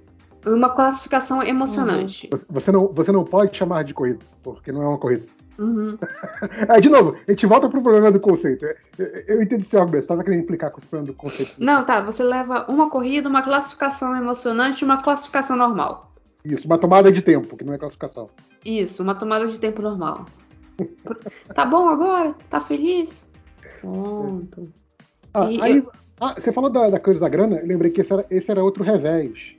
uma 0.47 0.71
classificação 0.71 1.43
emocionante. 1.43 2.29
Uhum. 2.33 2.41
Você, 2.49 2.73
não, 2.73 2.89
você 2.89 3.13
não 3.13 3.25
pode 3.25 3.57
chamar 3.57 3.85
de 3.85 3.93
corrida, 3.93 4.21
porque 4.43 4.73
não 4.73 4.83
é 4.83 4.89
uma 4.89 4.99
corrida. 4.99 5.27
Uhum. 5.59 5.99
de 6.81 6.89
novo, 6.89 7.17
a 7.29 7.31
gente 7.31 7.47
volta 7.47 7.69
pro 7.69 7.83
problema 7.83 8.11
do 8.11 8.19
conceito. 8.19 8.65
Eu, 8.99 9.07
eu 9.27 9.43
entendi 9.43 9.67
seu 9.69 9.81
argumento, 9.81 10.03
você 10.03 10.05
estava 10.07 10.25
querendo 10.25 10.41
implicar 10.41 10.71
com 10.71 10.79
o 10.79 10.81
problema 10.81 11.07
do 11.07 11.15
conceito. 11.15 11.55
Não, 11.59 11.85
tá. 11.85 12.01
Você 12.01 12.23
leva 12.23 12.65
uma 12.69 12.89
corrida, 12.89 13.29
uma 13.29 13.43
classificação 13.43 14.17
emocionante 14.17 14.83
e 14.83 14.85
uma 14.85 15.03
classificação 15.03 15.57
normal. 15.57 16.15
Isso, 16.45 16.67
uma 16.67 16.79
tomada 16.79 17.13
de 17.13 17.21
tempo, 17.21 17.57
que 17.57 17.65
não 17.65 17.75
é 17.75 17.79
classificação. 17.79 18.31
Isso, 18.65 19.03
uma 19.03 19.15
tomada 19.15 19.47
de 19.47 19.59
tempo 19.59 19.83
normal. 19.83 20.25
tá 21.55 21.67
bom 21.67 21.91
agora? 21.91 22.35
Tá 22.49 22.61
feliz? 22.61 23.29
Pronto. 23.83 24.69
Ah, 25.35 25.45
aí, 25.45 25.77
eu... 25.79 25.93
ah, 26.21 26.35
você 26.39 26.53
falou 26.53 26.71
da, 26.71 26.91
da, 26.91 27.01
coisa 27.01 27.19
da 27.19 27.29
grana, 27.29 27.59
eu 27.59 27.67
lembrei 27.67 27.91
que 27.91 28.03
esse 28.03 28.13
era, 28.13 28.27
esse 28.31 28.51
era 28.51 28.63
outro 28.63 28.85
revés 28.85 29.57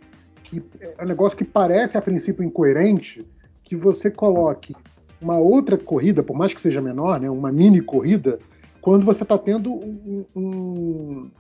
que 0.52 0.62
é 0.82 1.02
um 1.02 1.08
negócio 1.08 1.38
que 1.38 1.46
parece 1.46 1.98
a 1.98 2.02
princípio 2.02 2.44
incoerente, 2.44 3.26
que 3.64 3.74
você 3.74 4.12
coloque 4.12 4.76
uma 5.22 5.38
outra 5.38 5.78
corrida, 5.78 6.22
por 6.22 6.36
mais 6.36 6.54
que 6.54 6.62
seja 6.62 6.82
menor, 6.82 7.22
né, 7.22 7.30
uma 7.30 7.52
mini 7.52 7.80
corrida, 7.80 8.38
quando 8.82 9.06
você 9.06 9.24
está 9.24 9.38
tendo 9.38 9.72
um, 9.72 10.26
um, 10.36 11.32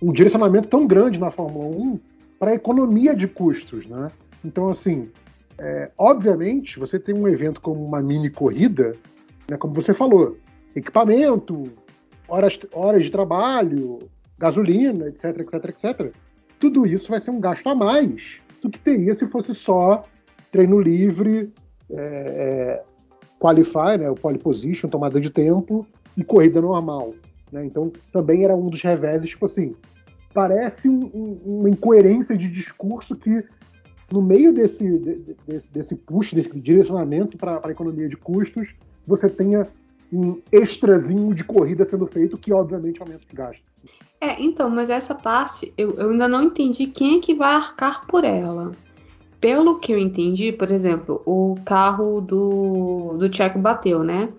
um, 0.00 0.12
direcionamento 0.12 0.68
tão 0.68 0.86
grande 0.86 1.20
na 1.20 1.30
Fórmula 1.30 1.66
1 1.66 2.00
para 2.38 2.52
a 2.52 2.54
economia 2.54 3.14
de 3.14 3.28
custos. 3.28 3.84
Né? 3.86 4.08
Então, 4.42 4.70
assim, 4.70 5.10
é, 5.58 5.90
obviamente, 5.98 6.78
você 6.78 6.98
tem 6.98 7.14
um 7.14 7.28
evento 7.28 7.60
como 7.60 7.84
uma 7.84 8.00
mini 8.00 8.30
corrida, 8.30 8.96
né, 9.50 9.58
como 9.58 9.74
você 9.74 9.92
falou, 9.92 10.38
equipamento, 10.74 11.64
horas, 12.26 12.58
horas 12.72 13.04
de 13.04 13.10
trabalho, 13.10 13.98
gasolina, 14.38 15.08
etc, 15.08 15.40
etc, 15.40 15.64
etc. 15.68 16.12
Tudo 16.58 16.86
isso 16.86 17.08
vai 17.08 17.20
ser 17.20 17.30
um 17.30 17.40
gasto 17.40 17.66
a 17.68 17.74
mais 17.74 18.40
do 18.62 18.70
que 18.70 18.78
teria 18.78 19.14
se 19.14 19.26
fosse 19.28 19.54
só 19.54 20.04
treino 20.50 20.80
livre, 20.80 21.52
é, 21.90 21.96
é, 21.96 22.82
qualify, 23.38 23.98
né, 23.98 24.08
o 24.08 24.14
pole 24.14 24.38
position, 24.38 24.88
tomada 24.88 25.20
de 25.20 25.30
tempo 25.30 25.86
e 26.16 26.24
corrida 26.24 26.60
normal. 26.60 27.14
Né? 27.52 27.66
Então 27.66 27.92
também 28.12 28.44
era 28.44 28.56
um 28.56 28.68
dos 28.68 28.82
reveses, 28.82 29.30
tipo 29.30 29.46
assim, 29.46 29.74
parece 30.32 30.88
um, 30.88 31.10
um, 31.14 31.40
uma 31.44 31.70
incoerência 31.70 32.36
de 32.36 32.48
discurso 32.48 33.14
que 33.16 33.44
no 34.12 34.22
meio 34.22 34.52
desse, 34.52 34.98
de, 34.98 35.16
de, 35.16 35.62
desse 35.72 35.94
push, 35.94 36.32
desse 36.32 36.58
direcionamento 36.60 37.36
para 37.36 37.60
a 37.64 37.70
economia 37.70 38.08
de 38.08 38.16
custos, 38.16 38.74
você 39.06 39.28
tenha 39.28 39.66
um 40.12 40.40
extrazinho 40.52 41.34
de 41.34 41.42
corrida 41.42 41.84
sendo 41.84 42.06
feito, 42.06 42.38
que 42.38 42.52
obviamente 42.52 43.00
aumenta 43.00 43.24
o 43.30 43.36
gasto. 43.36 43.62
É, 44.24 44.42
então, 44.42 44.70
mas 44.70 44.88
essa 44.88 45.14
parte 45.14 45.70
eu, 45.76 45.90
eu 45.98 46.08
ainda 46.08 46.26
não 46.26 46.44
entendi 46.44 46.86
quem 46.86 47.18
é 47.18 47.20
que 47.20 47.34
vai 47.34 47.54
arcar 47.54 48.06
por 48.06 48.24
ela. 48.24 48.72
Pelo 49.38 49.78
que 49.78 49.92
eu 49.92 49.98
entendi, 49.98 50.50
por 50.50 50.70
exemplo, 50.70 51.20
o 51.26 51.54
carro 51.66 52.22
do, 52.22 53.18
do 53.18 53.30
Checo 53.30 53.58
bateu, 53.58 54.02
né? 54.02 54.32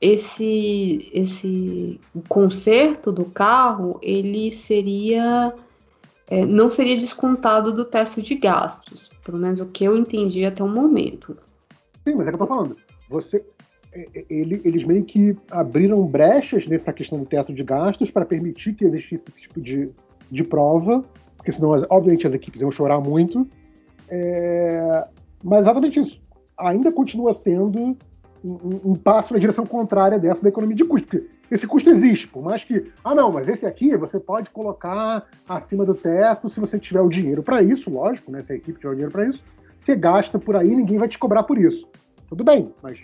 Esse, 0.00 1.10
esse 1.12 1.98
conserto 2.28 3.10
do 3.10 3.24
carro, 3.24 3.98
ele 4.00 4.52
seria 4.52 5.52
é, 6.28 6.46
não 6.46 6.70
seria 6.70 6.96
descontado 6.96 7.72
do 7.72 7.84
teste 7.84 8.22
de 8.22 8.36
gastos, 8.36 9.10
pelo 9.24 9.38
menos 9.38 9.58
o 9.58 9.66
que 9.66 9.84
eu 9.84 9.96
entendi 9.96 10.44
até 10.44 10.62
o 10.62 10.68
momento. 10.68 11.36
Sim, 12.04 12.14
mas 12.14 12.28
é 12.28 12.30
que 12.30 12.36
eu 12.36 12.38
tô 12.38 12.46
falando. 12.46 12.76
Você, 13.08 13.44
ele, 14.28 14.60
eles 14.64 14.84
meio 14.84 15.04
que 15.04 15.36
abriram 15.50 16.04
brechas 16.06 16.66
nessa 16.66 16.92
questão 16.92 17.18
do 17.18 17.26
teto 17.26 17.52
de 17.52 17.62
gastos 17.62 18.10
para 18.10 18.24
permitir 18.24 18.74
que 18.74 18.84
existisse 18.84 19.24
esse 19.28 19.40
tipo 19.42 19.60
de, 19.60 19.90
de 20.30 20.44
prova, 20.44 21.04
porque 21.36 21.52
senão, 21.52 21.70
obviamente, 21.90 22.26
as 22.26 22.34
equipes 22.34 22.60
iam 22.60 22.70
chorar 22.70 23.00
muito. 23.00 23.46
É, 24.08 25.06
mas 25.42 25.60
exatamente 25.60 26.00
isso. 26.00 26.20
Ainda 26.58 26.90
continua 26.90 27.34
sendo 27.34 27.96
um, 28.44 28.92
um, 28.92 28.94
passo 28.94 29.32
na 29.32 29.38
direção 29.38 29.64
contrária 29.64 30.18
dessa 30.18 30.42
da 30.42 30.48
economia 30.48 30.76
de 30.76 30.84
custo, 30.84 31.06
porque 31.06 31.26
esse 31.50 31.66
custo 31.66 31.90
existe, 31.90 32.28
por 32.28 32.42
mais 32.42 32.62
que, 32.64 32.90
ah 33.04 33.14
não, 33.14 33.32
mas 33.32 33.48
esse 33.48 33.66
aqui 33.66 33.96
você 33.96 34.20
pode 34.20 34.50
colocar 34.50 35.26
acima 35.48 35.84
do 35.84 35.94
teto 35.94 36.48
se 36.48 36.60
você 36.60 36.78
tiver 36.78 37.00
o 37.00 37.08
dinheiro 37.08 37.42
para 37.42 37.62
isso, 37.62 37.90
lógico, 37.90 38.30
né, 38.30 38.42
se 38.42 38.52
a 38.52 38.56
equipe 38.56 38.78
tiver 38.78 38.90
o 38.90 38.94
dinheiro 38.94 39.12
para 39.12 39.26
isso, 39.26 39.42
você 39.80 39.94
gasta 39.94 40.38
por 40.38 40.56
aí, 40.56 40.74
ninguém 40.74 40.98
vai 40.98 41.08
te 41.08 41.18
cobrar 41.18 41.42
por 41.42 41.58
isso. 41.58 41.88
Tudo 42.28 42.42
bem, 42.42 42.72
mas 42.82 42.98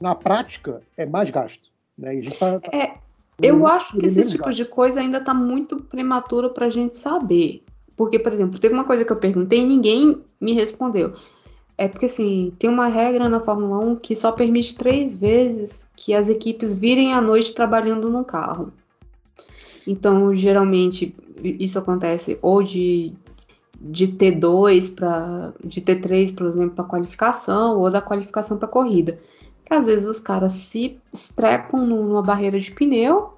na 0.00 0.14
prática, 0.14 0.82
é 0.96 1.06
mais 1.06 1.30
gasto. 1.30 1.70
Né? 1.96 2.22
Tá, 2.38 2.60
tá 2.60 2.76
é, 2.76 2.94
eu 3.40 3.66
acho 3.66 3.96
que 3.96 4.06
esse 4.06 4.28
tipo 4.28 4.44
gasto. 4.44 4.56
de 4.56 4.64
coisa 4.64 5.00
ainda 5.00 5.18
está 5.18 5.34
muito 5.34 5.76
prematuro 5.76 6.50
para 6.50 6.66
a 6.66 6.70
gente 6.70 6.96
saber. 6.96 7.62
Porque, 7.96 8.18
por 8.18 8.32
exemplo, 8.32 8.58
teve 8.58 8.74
uma 8.74 8.84
coisa 8.84 9.04
que 9.04 9.12
eu 9.12 9.16
perguntei 9.16 9.60
e 9.60 9.66
ninguém 9.66 10.20
me 10.40 10.52
respondeu. 10.52 11.14
É 11.76 11.88
porque, 11.88 12.06
assim, 12.06 12.52
tem 12.58 12.70
uma 12.70 12.86
regra 12.86 13.28
na 13.28 13.40
Fórmula 13.40 13.78
1 13.78 13.96
que 13.96 14.14
só 14.14 14.32
permite 14.32 14.76
três 14.76 15.16
vezes 15.16 15.88
que 15.96 16.14
as 16.14 16.28
equipes 16.28 16.74
virem 16.74 17.12
à 17.12 17.20
noite 17.20 17.54
trabalhando 17.54 18.08
no 18.10 18.24
carro. 18.24 18.72
Então, 19.86 20.34
geralmente, 20.34 21.14
isso 21.42 21.78
acontece 21.78 22.38
ou 22.40 22.62
de, 22.62 23.12
de 23.80 24.08
T2 24.08 24.94
para 24.94 25.52
de 25.62 25.80
T3, 25.80 26.34
por 26.34 26.46
exemplo, 26.46 26.76
para 26.76 26.84
qualificação, 26.84 27.78
ou 27.78 27.90
da 27.90 28.00
qualificação 28.00 28.56
para 28.56 28.68
corrida 28.68 29.18
que 29.64 29.72
às 29.72 29.86
vezes 29.86 30.06
os 30.06 30.20
caras 30.20 30.52
se 30.52 30.98
estrepam 31.12 31.86
numa 31.86 32.22
barreira 32.22 32.60
de 32.60 32.70
pneu 32.70 33.34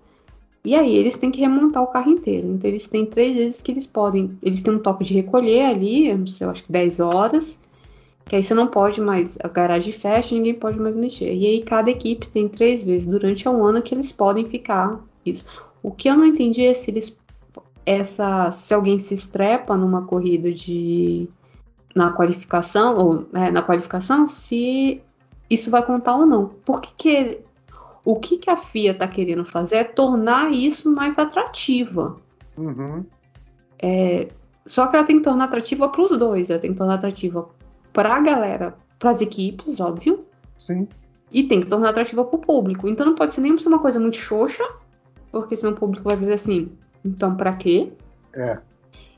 e 0.67 0.75
aí 0.75 0.97
eles 0.97 1.17
têm 1.17 1.31
que 1.31 1.41
remontar 1.41 1.81
o 1.81 1.87
carro 1.87 2.11
inteiro. 2.11 2.49
Então 2.49 2.69
eles 2.69 2.89
têm 2.89 3.07
três 3.07 3.37
vezes 3.37 3.63
que 3.63 3.71
eles 3.71 3.87
podem. 3.87 4.37
Eles 4.43 4.63
têm 4.63 4.75
um 4.75 4.81
toque 4.81 5.05
de 5.05 5.15
recolher 5.15 5.65
ali, 5.65 6.09
eu 6.09 6.19
não 6.19 6.27
sei, 6.27 6.45
eu 6.45 6.51
acho 6.51 6.65
que 6.65 6.73
10 6.73 6.99
horas. 6.99 7.63
Que 8.25 8.35
aí 8.35 8.43
você 8.43 8.53
não 8.53 8.67
pode 8.67 9.01
mais, 9.01 9.39
a 9.45 9.47
garagem 9.47 9.93
fecha, 9.93 10.35
ninguém 10.35 10.55
pode 10.55 10.77
mais 10.81 10.97
mexer. 10.97 11.33
E 11.33 11.47
aí 11.47 11.63
cada 11.63 11.89
equipe 11.89 12.29
tem 12.29 12.49
três 12.49 12.83
vezes 12.83 13.07
durante 13.07 13.49
um 13.49 13.63
ano 13.63 13.81
que 13.81 13.95
eles 13.95 14.11
podem 14.11 14.45
ficar 14.45 15.01
isso. 15.25 15.45
O 15.81 15.93
que 15.93 16.09
eu 16.09 16.17
não 16.17 16.27
entendi 16.27 16.65
é 16.65 16.75
se 16.75 16.91
eles 16.91 17.17
essa 17.87 18.51
se 18.51 18.75
alguém 18.75 18.99
se 18.99 19.15
estrepa 19.15 19.77
numa 19.77 20.03
corrida 20.05 20.51
de 20.51 21.29
na 21.95 22.13
qualificação 22.13 22.99
ou 22.99 23.27
é, 23.33 23.53
na 23.53 23.63
qualificação 23.63 24.29
se 24.29 25.01
isso 25.49 25.71
vai 25.71 25.85
contar 25.85 26.17
ou 26.17 26.27
não. 26.27 26.49
Por 26.49 26.81
que, 26.81 26.91
que 26.97 27.45
o 28.07 28.21
que, 28.21 28.39
que 28.39 28.49
a 28.49 28.57
FIA 28.57 28.93
está 28.93 29.09
querendo 29.09 29.45
fazer 29.45 29.77
é 29.77 29.85
tornar 29.85 30.53
isso 30.53 30.95
mais 30.95 31.19
atrativa. 31.19 32.17
Uhum. 32.57 33.05
É, 33.83 34.29
só 34.65 34.87
que 34.87 34.97
ela 34.97 35.05
tem 35.05 35.19
que 35.19 35.25
tornar 35.25 35.47
atrativa 35.47 35.89
para 35.89 36.03
os 36.03 36.17
dois. 36.17 36.49
Ela 36.49 36.61
tem 36.61 36.71
que 36.71 36.79
tornar 36.79 36.95
atrativa 36.95 37.49
para 37.93 38.15
a 38.15 38.21
galera, 38.21 38.77
para 38.97 39.11
as 39.11 39.21
equipes, 39.21 39.81
óbvio. 39.81 40.25
Sim. 40.59 40.87
E 41.33 41.43
tem 41.43 41.61
que 41.61 41.67
tornar 41.67 41.91
atrativa 41.91 42.25
para 42.25 42.37
o 42.37 42.41
público. 42.41 42.89
Então 42.89 43.05
não 43.05 43.17
pode 43.17 43.33
ser 43.33 43.41
nem 43.41 43.59
ser 43.59 43.67
uma 43.67 43.81
coisa 43.81 43.99
muito 43.99 44.17
xoxa, 44.17 44.65
porque 45.33 45.57
senão 45.57 45.73
o 45.73 45.77
público 45.77 46.09
vai 46.09 46.17
dizer 46.17 46.35
assim, 46.35 46.71
então 47.05 47.37
para 47.37 47.55
quê? 47.55 47.93
É. 48.33 48.59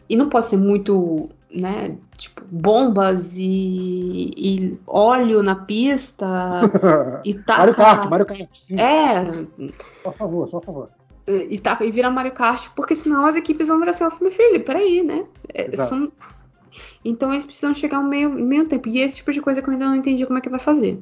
E 0.08 0.16
não 0.16 0.30
pode 0.30 0.46
ser 0.46 0.56
muito, 0.56 1.28
né, 1.50 1.96
tipo, 2.16 2.42
bombas 2.50 3.36
e, 3.36 4.30
e 4.36 4.78
óleo 4.86 5.42
na 5.42 5.54
pista 5.56 6.26
e 7.24 7.34
taca... 7.34 7.58
Mario 7.60 7.74
Kart, 7.74 8.10
Mario 8.10 8.26
Kart, 8.26 8.48
sim. 8.54 8.76
É, 8.78 9.46
Só 10.02 10.12
favor, 10.12 10.48
só 10.48 10.60
favor. 10.60 10.90
e, 11.26 11.58
taca, 11.58 11.84
e 11.84 11.90
vira 11.90 12.10
Mario 12.10 12.32
Kart, 12.32 12.68
porque 12.76 12.94
senão 12.94 13.24
as 13.26 13.36
equipes 13.36 13.68
vão 13.68 13.78
virar 13.78 13.90
assim, 13.92 14.04
meu 14.20 14.30
filho, 14.30 14.62
peraí, 14.62 15.02
né? 15.02 15.24
É, 15.54 15.72
Exato. 15.72 15.88
são- 15.88 16.12
Então 17.04 17.32
eles 17.32 17.46
precisam 17.46 17.74
chegar 17.74 17.98
ao 17.98 18.04
meio, 18.04 18.30
meio 18.30 18.66
tempo. 18.66 18.88
E 18.88 19.00
esse 19.00 19.16
tipo 19.16 19.32
de 19.32 19.40
coisa 19.40 19.62
que 19.62 19.68
eu 19.68 19.72
ainda 19.72 19.86
não 19.86 19.96
entendi 19.96 20.26
como 20.26 20.38
é 20.38 20.42
que 20.42 20.48
vai 20.50 20.60
fazer. 20.60 20.98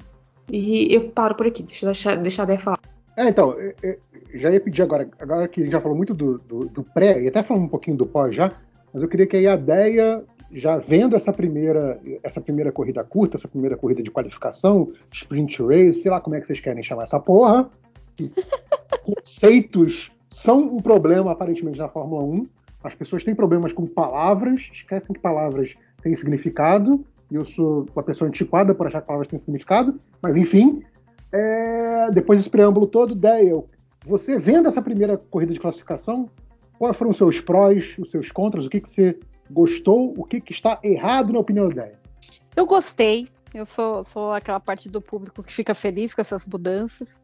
E 0.50 0.94
eu 0.94 1.10
paro 1.10 1.34
por 1.34 1.46
aqui, 1.46 1.62
deixa 1.62 1.84
eu 1.84 1.88
deixar, 1.90 2.16
deixar 2.16 2.42
a 2.44 2.46
Dé 2.46 2.56
falar. 2.58 2.78
É, 3.16 3.28
então, 3.28 3.52
eu- 3.58 3.74
eu 3.82 3.98
já 4.40 4.50
ia 4.50 4.60
pedir 4.60 4.82
agora, 4.82 5.08
agora 5.18 5.48
que 5.48 5.60
a 5.60 5.64
gente 5.64 5.72
já 5.72 5.80
falou 5.80 5.96
muito 5.96 6.14
do, 6.14 6.38
do, 6.38 6.66
do 6.66 6.84
pré, 6.84 7.20
e 7.22 7.28
até 7.28 7.42
falando 7.42 7.64
um 7.64 7.68
pouquinho 7.68 7.96
do 7.96 8.06
pós 8.06 8.34
já, 8.36 8.52
mas 8.92 9.02
eu 9.02 9.08
queria 9.08 9.26
que 9.26 9.36
aí 9.36 9.46
a 9.46 9.56
Deia, 9.56 10.22
já 10.50 10.78
vendo 10.78 11.16
essa 11.16 11.32
primeira, 11.32 12.00
essa 12.22 12.40
primeira 12.40 12.70
corrida 12.70 13.02
curta, 13.02 13.36
essa 13.36 13.48
primeira 13.48 13.76
corrida 13.76 14.02
de 14.02 14.10
qualificação, 14.10 14.92
sprint 15.12 15.62
race, 15.62 16.02
sei 16.02 16.10
lá 16.10 16.20
como 16.20 16.36
é 16.36 16.40
que 16.40 16.46
vocês 16.46 16.60
querem 16.60 16.82
chamar 16.82 17.04
essa 17.04 17.18
porra, 17.18 17.68
conceitos 19.02 20.10
são 20.32 20.60
um 20.60 20.80
problema 20.80 21.32
aparentemente 21.32 21.78
na 21.78 21.88
Fórmula 21.88 22.22
1. 22.22 22.46
As 22.84 22.94
pessoas 22.94 23.24
têm 23.24 23.34
problemas 23.34 23.72
com 23.72 23.86
palavras, 23.86 24.68
esquecem 24.72 25.14
que 25.14 25.20
palavras 25.20 25.74
têm 26.02 26.14
significado, 26.14 27.04
e 27.30 27.34
eu 27.34 27.44
sou 27.44 27.86
uma 27.94 28.02
pessoa 28.02 28.28
antiquada 28.28 28.74
por 28.74 28.86
achar 28.86 29.00
que 29.00 29.08
palavras 29.08 29.28
têm 29.28 29.38
significado, 29.38 29.98
mas 30.22 30.36
enfim, 30.36 30.82
é, 31.32 32.10
depois 32.12 32.38
desse 32.38 32.50
preâmbulo 32.50 32.86
todo, 32.86 33.14
Dale, 33.14 33.64
você 34.04 34.38
vendo 34.38 34.68
essa 34.68 34.80
primeira 34.80 35.18
corrida 35.18 35.52
de 35.52 35.58
classificação, 35.58 36.30
quais 36.78 36.96
foram 36.96 37.10
os 37.10 37.16
seus 37.16 37.40
prós, 37.40 37.96
os 37.98 38.10
seus 38.10 38.30
contras, 38.30 38.66
o 38.66 38.70
que, 38.70 38.80
que 38.80 38.88
você 38.88 39.18
gostou, 39.50 40.14
o 40.16 40.24
que, 40.24 40.40
que 40.40 40.52
está 40.52 40.78
errado 40.82 41.32
na 41.32 41.38
opinião 41.38 41.68
Dale? 41.68 41.96
Eu 42.54 42.66
gostei. 42.66 43.28
Eu 43.54 43.64
sou, 43.64 44.04
sou 44.04 44.32
aquela 44.32 44.60
parte 44.60 44.88
do 44.88 45.00
público 45.00 45.42
que 45.42 45.52
fica 45.52 45.74
feliz 45.74 46.12
com 46.12 46.20
essas 46.20 46.44
mudanças. 46.44 47.16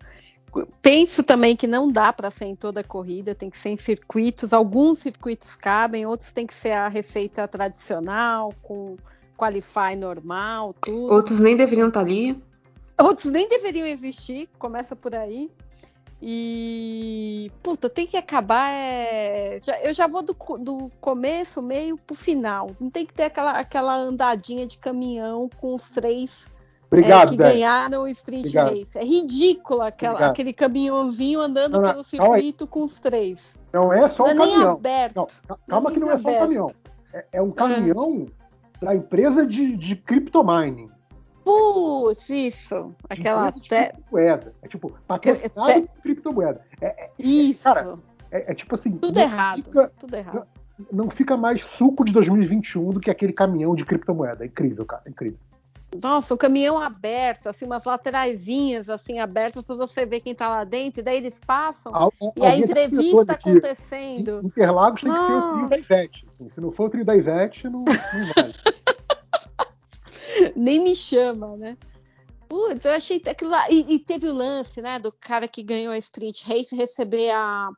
Penso 0.82 1.22
também 1.22 1.56
que 1.56 1.66
não 1.66 1.90
dá 1.90 2.12
para 2.12 2.30
ser 2.30 2.44
em 2.44 2.54
toda 2.54 2.80
a 2.80 2.84
corrida, 2.84 3.34
tem 3.34 3.48
que 3.48 3.58
ser 3.58 3.70
em 3.70 3.78
circuitos. 3.78 4.52
Alguns 4.52 4.98
circuitos 4.98 5.56
cabem, 5.56 6.06
outros 6.06 6.32
tem 6.32 6.46
que 6.46 6.54
ser 6.54 6.72
a 6.72 6.88
receita 6.88 7.48
tradicional, 7.48 8.54
com 8.62 8.96
qualify 9.36 9.96
normal, 9.96 10.74
tudo. 10.80 11.12
Outros 11.12 11.40
nem 11.40 11.56
deveriam 11.56 11.88
estar 11.88 12.00
ali. 12.00 12.40
Outros 13.00 13.32
nem 13.32 13.48
deveriam 13.48 13.86
existir, 13.86 14.48
começa 14.58 14.94
por 14.94 15.14
aí. 15.14 15.50
E. 16.24 17.50
Puta, 17.62 17.90
tem 17.90 18.06
que 18.06 18.16
acabar. 18.16 18.70
É... 18.72 19.60
eu 19.82 19.92
já 19.92 20.06
vou 20.06 20.22
do, 20.22 20.36
do 20.58 20.90
começo, 21.00 21.60
meio 21.60 21.96
pro 21.98 22.14
final. 22.14 22.70
Não 22.80 22.88
tem 22.88 23.04
que 23.04 23.12
ter 23.12 23.24
aquela, 23.24 23.50
aquela 23.52 23.96
andadinha 23.96 24.66
de 24.66 24.78
caminhão 24.78 25.50
com 25.60 25.74
os 25.74 25.90
três 25.90 26.46
é, 26.46 26.94
Obrigado, 26.94 27.30
que 27.30 27.36
Dale. 27.38 27.52
ganharam 27.54 28.02
o 28.02 28.08
sprint 28.08 28.40
Obrigado. 28.56 28.68
race. 28.78 28.98
É 28.98 29.04
ridículo 29.04 29.80
aquela- 29.80 30.12
Obrigado. 30.12 30.30
aquele 30.30 30.52
caminhãozinho 30.52 31.40
andando 31.40 31.72
Não, 31.74 31.80
não, 31.80 31.90
pelo 31.90 32.04
circuito 32.04 32.66
com 32.66 32.82
os 32.84 33.00
três. 33.00 33.58
Não 33.72 33.92
é 33.92 34.08
só 34.10 34.24
Não 34.24 34.28
um 34.28 34.30
é 34.30 34.34
nem 34.34 34.50
caminhão. 34.50 34.72
aberto. 34.72 35.16
Não, 35.16 35.26
ca- 35.48 35.58
calma 35.68 35.90
que 35.90 35.98
não 35.98 36.10
é 36.10 36.12
só 36.12 36.18
um 36.18 36.20
aberto. 36.20 36.40
caminhão. 36.40 36.66
É, 37.14 37.26
é 37.32 37.42
um 37.42 37.50
caminhão 37.50 38.26
da 38.80 38.94
empresa 38.94 39.46
de, 39.46 39.76
de 39.76 39.96
criptomining. 39.96 40.90
Putz, 41.44 42.28
isso. 42.30 42.94
Aquela. 43.08 43.48
empresa 43.48 43.60
de 43.62 43.68
Te... 43.68 43.92
criptomoeda. 43.92 44.54
É 44.62 44.68
tipo, 44.68 44.92
patrocinado 45.06 45.72
Te- 45.72 45.88
criptomoeda. 46.02 46.60
É, 46.80 46.86
é- 47.04 47.10
Isso. 47.18 47.64
Cara, 47.64 47.98
é- 48.30 48.52
é 48.52 48.54
tipo 48.54 48.74
assim. 48.74 48.92
tudo 48.98 49.14
não 49.16 49.22
errado. 49.22 49.64
Fica, 49.64 49.92
Tudo 49.98 50.14
errado. 50.16 50.46
não 50.92 51.10
fica 51.10 51.36
mais 51.36 51.64
suco 51.64 52.04
de 52.04 52.12
2021 52.12 52.90
do 52.92 53.00
que 53.00 53.10
aquele 53.10 53.32
caminhão 53.32 53.74
de 53.74 53.84
criptomoeda. 53.84 54.44
É 54.44 54.46
incrível, 54.46 54.84
cara. 54.84 55.02
É 55.06 55.10
incrível. 55.10 55.38
Nossa, 56.02 56.32
o 56.32 56.38
caminhão 56.38 56.78
aberto, 56.80 57.50
assim, 57.50 57.66
umas 57.66 57.84
lateraisinhas 57.84 58.88
assim 58.88 59.18
abertas 59.20 59.62
para 59.62 59.76
você 59.76 60.06
ver 60.06 60.20
quem 60.20 60.34
tá 60.34 60.48
lá 60.48 60.64
dentro, 60.64 61.00
e 61.00 61.02
daí 61.02 61.18
eles 61.18 61.38
passam 61.38 61.94
Al- 61.94 62.10
e 62.34 62.46
a 62.46 62.50
tá 62.50 62.56
entrevista 62.56 63.32
acontecendo. 63.34 64.40
Interlagos 64.42 65.02
tem 65.02 65.12
que 65.12 65.18
ser 65.18 65.32
o 65.34 65.52
trio 65.52 65.68
da 65.68 65.76
Ivete. 65.78 66.24
assim. 66.26 66.48
Se 66.48 66.60
não 66.62 66.72
for 66.72 66.86
o 66.86 66.88
trio 66.90 67.04
da 67.04 67.14
Ivete, 67.14 67.64
não, 67.68 67.80
não 67.80 67.84
vale. 68.34 68.54
Nem 70.56 70.80
me 70.82 70.94
chama, 70.94 71.56
né? 71.56 71.76
Putz, 72.48 72.84
eu 72.84 72.92
achei 72.92 73.22
aquilo 73.26 73.50
lá. 73.50 73.70
E, 73.70 73.94
e 73.94 73.98
teve 73.98 74.28
o 74.28 74.34
lance, 74.34 74.82
né, 74.82 74.98
do 74.98 75.10
cara 75.12 75.48
que 75.48 75.62
ganhou 75.62 75.92
a 75.92 75.98
sprint 75.98 76.44
race 76.46 76.74
receber 76.76 77.30
a, 77.30 77.70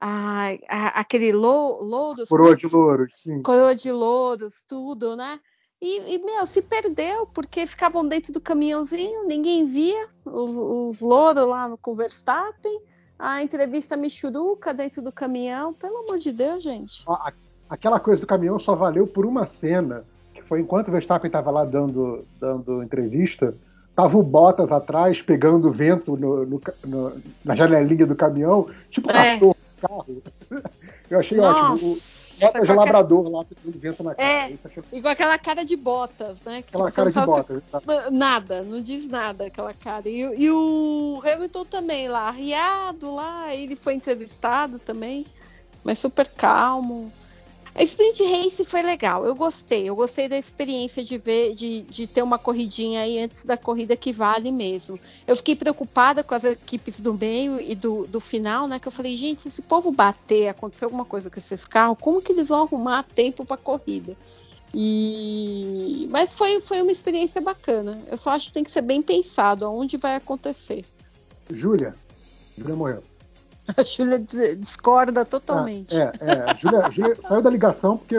a, 0.00 0.48
a- 0.68 1.00
aquele 1.00 1.32
lo, 1.32 1.82
lodos, 1.82 2.28
Coroa 2.28 2.54
de 2.54 2.66
louros, 2.66 3.14
sim. 3.22 3.42
coroa 3.42 3.74
de 3.74 3.90
louros, 3.90 4.62
tudo, 4.68 5.16
né? 5.16 5.40
E, 5.80 6.14
e, 6.14 6.18
meu, 6.24 6.44
se 6.46 6.60
perdeu, 6.60 7.26
porque 7.26 7.66
ficavam 7.66 8.06
dentro 8.06 8.32
do 8.32 8.40
caminhãozinho, 8.40 9.24
ninguém 9.26 9.64
via 9.64 10.08
os, 10.24 10.54
os 10.56 11.00
louros 11.00 11.46
lá 11.46 11.68
no, 11.68 11.78
Verstappen, 11.94 12.80
a 13.18 13.42
entrevista 13.42 13.96
Michuruca 13.96 14.74
dentro 14.74 15.00
do 15.00 15.12
caminhão. 15.12 15.72
Pelo 15.72 15.98
amor 15.98 16.18
de 16.18 16.32
Deus, 16.32 16.62
gente. 16.64 17.04
Aquela 17.70 18.00
coisa 18.00 18.20
do 18.20 18.26
caminhão 18.26 18.58
só 18.58 18.74
valeu 18.74 19.06
por 19.06 19.24
uma 19.24 19.46
cena, 19.46 20.04
foi 20.48 20.60
enquanto 20.60 20.88
o 20.88 20.92
Verstappen 20.92 21.28
estava 21.28 21.50
lá 21.50 21.64
dando, 21.64 22.24
dando 22.40 22.82
entrevista, 22.82 23.54
tava 23.94 24.16
o 24.16 24.22
Bottas 24.22 24.72
atrás, 24.72 25.20
pegando 25.20 25.70
vento 25.72 26.16
no- 26.16 26.46
no 26.46 26.60
no- 26.86 27.12
na 27.44 27.54
janelinha 27.54 28.06
do 28.06 28.14
caminhão, 28.16 28.66
tipo 28.90 29.10
É. 29.10 29.34
cachorro 29.34 29.56
carro. 29.80 30.22
Eu 31.10 31.18
achei 31.20 31.38
ótimo. 31.38 31.92
O 31.92 31.98
Bottas 32.40 32.62
de 32.62 32.68
com 32.68 32.74
labrador 32.74 33.28
lá, 33.28 33.44
pegando 33.44 33.78
vento 33.80 34.02
na 34.04 34.14
cara. 34.14 34.28
É. 34.28 34.54
Achei 34.64 35.02
com 35.02 35.08
aquela 35.08 35.36
cara 35.38 35.64
de 35.64 35.76
botas, 35.76 36.36
né? 36.46 36.62
Que, 36.62 36.68
Aquela 36.76 36.90
tipo, 36.90 36.96
cara 36.96 37.10
de 37.10 37.20
Bottas. 37.26 37.62
tá? 37.70 38.10
Nada, 38.12 38.62
não 38.62 38.80
diz 38.80 39.08
nada 39.08 39.46
aquela 39.46 39.74
cara. 39.74 40.08
E, 40.08 40.20
e 40.20 40.50
o 40.50 41.20
Hamilton 41.24 41.64
também 41.64 42.08
lá, 42.08 42.30
riado 42.30 43.12
lá, 43.14 43.52
ele 43.54 43.74
foi 43.74 43.94
entrevistado 43.94 44.78
também, 44.78 45.24
mas 45.82 45.98
super 45.98 46.28
calmo. 46.28 47.10
A 47.78 47.82
Sprint 47.84 48.24
Race 48.24 48.64
foi 48.64 48.82
legal, 48.82 49.24
eu 49.24 49.36
gostei, 49.36 49.88
eu 49.88 49.94
gostei 49.94 50.28
da 50.28 50.36
experiência 50.36 51.04
de 51.04 51.16
ver, 51.16 51.54
de, 51.54 51.82
de 51.82 52.08
ter 52.08 52.22
uma 52.22 52.36
corridinha 52.36 53.02
aí 53.02 53.22
antes 53.22 53.44
da 53.44 53.56
corrida 53.56 53.96
que 53.96 54.12
vale 54.12 54.50
mesmo. 54.50 54.98
Eu 55.24 55.36
fiquei 55.36 55.54
preocupada 55.54 56.24
com 56.24 56.34
as 56.34 56.42
equipes 56.42 56.98
do 56.98 57.14
meio 57.14 57.60
e 57.60 57.76
do, 57.76 58.04
do 58.08 58.18
final, 58.18 58.66
né? 58.66 58.80
Que 58.80 58.88
eu 58.88 58.92
falei, 58.92 59.16
gente, 59.16 59.42
se 59.42 59.48
esse 59.48 59.62
povo 59.62 59.92
bater, 59.92 60.48
acontecer 60.48 60.86
alguma 60.86 61.04
coisa 61.04 61.30
com 61.30 61.38
esses 61.38 61.64
carros, 61.64 61.96
como 62.00 62.20
que 62.20 62.32
eles 62.32 62.48
vão 62.48 62.62
arrumar 62.62 63.04
tempo 63.04 63.44
para 63.44 63.56
corrida? 63.56 64.16
E 64.74 66.08
mas 66.10 66.34
foi, 66.34 66.60
foi 66.60 66.82
uma 66.82 66.90
experiência 66.90 67.40
bacana. 67.40 68.02
Eu 68.10 68.18
só 68.18 68.30
acho 68.30 68.48
que 68.48 68.54
tem 68.54 68.64
que 68.64 68.72
ser 68.72 68.82
bem 68.82 69.00
pensado 69.00 69.64
aonde 69.64 69.96
vai 69.96 70.16
acontecer. 70.16 70.84
Júlia. 71.48 71.94
Júlia 72.56 72.74
morreu. 72.74 73.04
A 73.76 73.82
Júlia 73.84 74.18
dis- 74.18 74.58
discorda 74.58 75.24
totalmente. 75.24 75.96
É, 75.96 76.12
é. 76.20 76.50
A 76.50 76.54
Júlia, 76.54 76.78
a 76.86 76.90
Júlia 76.90 77.16
saiu 77.26 77.42
da 77.42 77.50
ligação 77.50 77.96
porque 77.98 78.16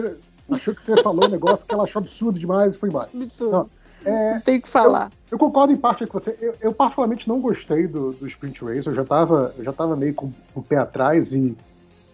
achou 0.51 0.73
que 0.75 0.81
você 0.83 1.01
falou 1.01 1.25
um 1.25 1.29
negócio 1.29 1.65
que 1.65 1.73
ela 1.73 1.83
achou 1.83 1.99
absurdo 2.01 2.39
demais 2.39 2.75
e 2.75 2.77
foi 2.77 2.89
embora. 2.89 3.09
Absurdo. 3.13 3.51
Não, 3.51 3.69
é, 4.13 4.39
tem 4.39 4.61
que 4.61 4.69
falar. 4.69 5.11
Eu 5.29 5.37
concordo 5.37 5.73
em 5.73 5.77
parte 5.77 6.05
com 6.05 6.19
você. 6.19 6.37
Eu, 6.39 6.55
eu 6.61 6.73
particularmente 6.73 7.27
não 7.27 7.39
gostei 7.41 7.87
do, 7.87 8.13
do 8.13 8.27
Sprint 8.27 8.63
Race. 8.63 8.87
Eu 8.87 8.93
já 8.95 9.01
estava 9.01 9.53
eu 9.57 9.63
já 9.63 9.73
tava 9.73 9.95
meio 9.95 10.13
com, 10.13 10.31
o 10.55 10.61
pé 10.61 10.77
atrás 10.77 11.31
e, 11.33 11.55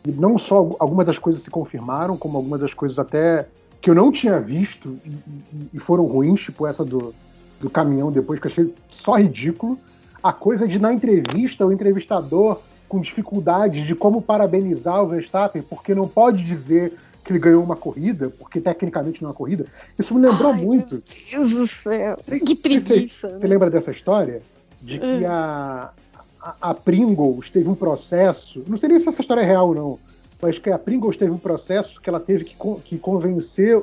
e 0.05 0.11
não 0.11 0.37
só 0.37 0.55
algu- 0.57 0.75
algumas 0.79 1.05
das 1.05 1.17
coisas 1.17 1.43
se 1.43 1.49
confirmaram, 1.49 2.17
como 2.17 2.37
algumas 2.37 2.61
das 2.61 2.73
coisas 2.73 2.97
até 2.97 3.47
que 3.81 3.89
eu 3.89 3.95
não 3.95 4.11
tinha 4.11 4.39
visto 4.39 4.97
e, 5.05 5.09
e- 5.09 5.69
e 5.75 5.79
foram 5.79 6.05
ruins, 6.05 6.41
tipo 6.41 6.65
essa 6.65 6.83
do, 6.83 7.13
do 7.59 7.69
caminhão 7.69 8.11
depois, 8.11 8.39
que 8.39 8.47
eu 8.47 8.51
achei 8.51 8.73
só 8.89 9.13
ridículo. 9.17 9.77
A 10.23 10.33
coisa 10.33 10.67
de 10.67 10.79
na 10.79 10.91
entrevista 10.91 11.65
o 11.65 11.71
entrevistador 11.71 12.59
com 12.87 12.99
dificuldades 12.99 13.85
de 13.85 13.95
como 13.95 14.21
parabenizar 14.21 15.03
o 15.03 15.07
Verstappen, 15.07 15.61
porque 15.61 15.93
não 15.95 16.07
pode 16.07 16.43
dizer 16.43 16.93
que 17.23 17.31
ele 17.31 17.39
ganhou 17.39 17.63
uma 17.63 17.75
corrida, 17.75 18.29
porque 18.29 18.61
tecnicamente 18.61 19.21
não 19.21 19.29
é 19.29 19.31
uma 19.31 19.35
corrida. 19.37 19.65
Isso 19.97 20.13
me 20.13 20.21
lembrou 20.21 20.51
Ai, 20.51 20.61
muito. 20.61 21.03
Meu 21.31 21.39
Deus 21.41 21.53
do 21.53 21.67
céu. 21.67 22.15
Que 22.45 22.55
preguiça. 22.55 23.29
Você 23.29 23.37
né? 23.37 23.47
lembra 23.47 23.69
dessa 23.69 23.89
história? 23.89 24.41
De 24.79 24.99
que 24.99 25.05
Hum. 25.05 25.25
a, 25.27 25.91
a, 26.39 26.55
a 26.61 26.73
Pringles 26.75 27.49
teve 27.49 27.67
um 27.67 27.73
processo. 27.73 28.63
Não 28.67 28.77
sei 28.77 28.89
nem 28.89 28.99
se 28.99 29.09
essa 29.09 29.21
história 29.21 29.41
é 29.41 29.45
real, 29.45 29.73
não. 29.73 29.97
Mas 30.39 30.59
que 30.59 30.69
a 30.69 30.77
Pringles 30.77 31.17
teve 31.17 31.31
um 31.31 31.37
processo 31.37 31.99
que 31.99 32.07
ela 32.07 32.19
teve 32.19 32.43
que, 32.43 32.55
que 32.83 32.97
convencer 32.99 33.81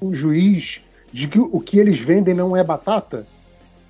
o 0.00 0.14
juiz 0.14 0.80
de 1.12 1.28
que 1.28 1.38
o 1.38 1.60
que 1.60 1.78
eles 1.78 1.98
vendem 1.98 2.34
não 2.34 2.56
é 2.56 2.64
batata. 2.64 3.26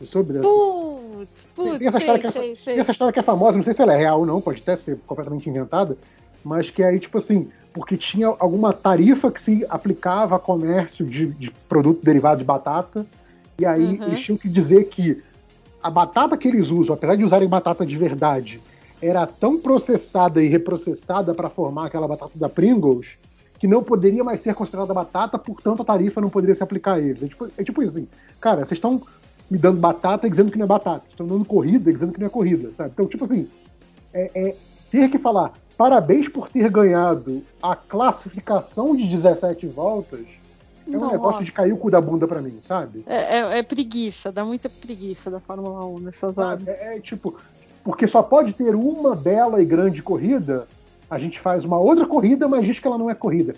Soube 0.06 0.32
dessa? 0.32 0.46
Putz, 0.48 1.48
putz, 1.54 1.78
Tem 1.78 1.88
essa 1.88 1.98
história 1.98 2.00
sei, 2.00 2.20
que 2.20 2.26
é- 2.26 2.30
sei, 2.30 2.54
sei. 2.54 2.74
Tem 2.74 2.80
essa 2.80 2.90
história 2.92 3.12
que 3.12 3.18
é 3.18 3.22
famosa, 3.22 3.56
não 3.56 3.64
sei 3.64 3.74
se 3.74 3.82
ela 3.82 3.94
é 3.94 3.96
real 3.96 4.20
ou 4.20 4.26
não, 4.26 4.40
pode 4.40 4.60
até 4.62 4.76
ser 4.76 4.98
completamente 5.06 5.48
inventada, 5.48 5.96
mas 6.44 6.70
que 6.70 6.82
aí, 6.82 6.98
tipo 7.00 7.18
assim, 7.18 7.48
porque 7.72 7.96
tinha 7.96 8.28
alguma 8.38 8.72
tarifa 8.72 9.30
que 9.30 9.40
se 9.42 9.66
aplicava 9.68 10.36
a 10.36 10.38
comércio 10.38 11.04
de, 11.04 11.26
de 11.26 11.50
produto 11.68 12.04
derivado 12.04 12.38
de 12.38 12.44
batata, 12.44 13.04
e 13.58 13.66
aí 13.66 13.98
Uhum. 13.98 14.06
eles 14.06 14.20
tinham 14.20 14.38
que 14.38 14.48
dizer 14.48 14.84
que 14.84 15.22
a 15.82 15.90
batata 15.90 16.36
que 16.36 16.46
eles 16.46 16.70
usam, 16.70 16.94
apesar 16.94 17.16
de 17.16 17.24
usarem 17.24 17.48
batata 17.48 17.84
de 17.84 17.96
verdade, 17.96 18.60
era 19.02 19.26
tão 19.26 19.58
processada 19.60 20.42
e 20.42 20.48
reprocessada 20.48 21.34
para 21.34 21.48
formar 21.50 21.86
aquela 21.86 22.06
batata 22.08 22.32
da 22.36 22.48
Pringles 22.48 23.16
que 23.60 23.66
não 23.66 23.82
poderia 23.82 24.22
mais 24.22 24.40
ser 24.40 24.54
considerada 24.54 24.94
batata, 24.94 25.36
portanto 25.38 25.82
a 25.82 25.84
tarifa 25.84 26.20
não 26.20 26.30
poderia 26.30 26.54
se 26.54 26.62
aplicar 26.62 26.94
a 26.94 27.00
eles. 27.00 27.22
É 27.22 27.26
tipo, 27.26 27.48
é 27.58 27.64
tipo 27.64 27.82
isso 27.82 27.98
assim, 27.98 28.08
cara, 28.40 28.58
vocês 28.64 28.72
estão 28.78 29.00
me 29.50 29.58
dando 29.58 29.78
batata 29.78 30.26
e 30.26 30.30
dizendo 30.30 30.50
que 30.50 30.58
não 30.58 30.64
é 30.64 30.68
batata, 30.68 31.04
estão 31.08 31.26
dando 31.26 31.44
corrida 31.44 31.90
e 31.90 31.92
dizendo 31.92 32.12
que 32.12 32.20
não 32.20 32.26
é 32.26 32.30
corrida, 32.30 32.70
sabe? 32.76 32.90
Então, 32.92 33.06
tipo 33.06 33.24
assim, 33.24 33.48
é, 34.12 34.30
é 34.34 34.56
ter 34.90 35.10
que 35.10 35.18
falar 35.18 35.52
parabéns 35.76 36.28
por 36.28 36.48
ter 36.48 36.68
ganhado 36.70 37.42
a 37.62 37.76
classificação 37.76 38.96
de 38.96 39.06
17 39.06 39.66
voltas 39.68 40.26
é 40.86 40.96
um 40.96 41.00
Nossa. 41.00 41.12
negócio 41.12 41.44
de 41.44 41.52
cair 41.52 41.72
o 41.72 41.76
cu 41.76 41.90
da 41.90 42.00
bunda 42.00 42.26
pra 42.26 42.40
mim, 42.40 42.60
sabe? 42.66 43.04
É, 43.06 43.38
é- 43.38 43.58
é 43.58 43.62
preguiça, 43.62 44.32
dá 44.32 44.44
muita 44.44 44.70
preguiça 44.70 45.30
da 45.30 45.38
Fórmula 45.38 45.84
1 45.84 45.98
nessas 46.00 46.36
horas. 46.36 46.66
É, 46.66 46.96
é 46.96 47.00
tipo, 47.00 47.36
porque 47.84 48.06
só 48.06 48.22
pode 48.22 48.54
ter 48.54 48.74
uma 48.74 49.14
bela 49.14 49.60
e 49.60 49.66
grande 49.66 50.02
corrida, 50.02 50.66
a 51.10 51.18
gente 51.18 51.38
faz 51.38 51.64
uma 51.64 51.78
outra 51.78 52.06
corrida, 52.06 52.48
mas 52.48 52.64
diz 52.64 52.78
que 52.78 52.86
ela 52.86 52.98
não 52.98 53.10
é 53.10 53.14
corrida. 53.14 53.54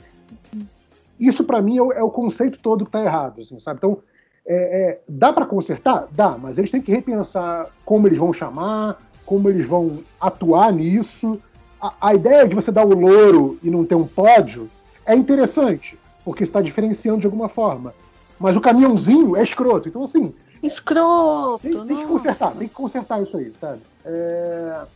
Isso 1.18 1.44
pra 1.44 1.62
mim 1.62 1.76
é 1.78 1.82
o, 1.82 1.92
é 1.92 2.02
o 2.02 2.10
conceito 2.10 2.58
todo 2.58 2.84
que 2.84 2.90
tá 2.90 3.02
errado, 3.04 3.42
assim, 3.42 3.60
sabe? 3.60 3.78
Então, 3.78 3.98
é, 4.46 4.54
é, 4.56 5.00
dá 5.08 5.32
pra 5.32 5.46
consertar? 5.46 6.08
Dá, 6.10 6.36
mas 6.38 6.58
eles 6.58 6.70
têm 6.70 6.82
que 6.82 6.92
repensar 6.92 7.68
como 7.84 8.06
eles 8.06 8.18
vão 8.18 8.32
chamar, 8.32 9.00
como 9.24 9.48
eles 9.48 9.66
vão 9.66 9.98
atuar 10.20 10.72
nisso. 10.72 11.40
A, 11.80 11.94
a 12.00 12.14
ideia 12.14 12.46
de 12.46 12.54
você 12.54 12.70
dar 12.72 12.84
o 12.84 12.94
louro 12.94 13.58
e 13.62 13.70
não 13.70 13.84
ter 13.84 13.94
um 13.94 14.06
pódio 14.06 14.68
é 15.06 15.14
interessante, 15.14 15.98
porque 16.24 16.44
está 16.44 16.60
diferenciando 16.60 17.20
de 17.20 17.26
alguma 17.26 17.48
forma. 17.48 17.94
Mas 18.38 18.56
o 18.56 18.60
caminhãozinho 18.60 19.36
é 19.36 19.42
escroto. 19.42 19.88
Então, 19.88 20.02
assim, 20.02 20.32
Escroto, 20.62 21.62
tem, 21.62 21.86
tem 21.86 21.96
que 21.96 22.06
consertar, 22.06 22.54
tem 22.54 22.68
que 22.68 22.74
consertar 22.74 23.22
isso 23.22 23.36
aí, 23.36 23.52
sabe? 23.54 23.80
É, 24.04 24.86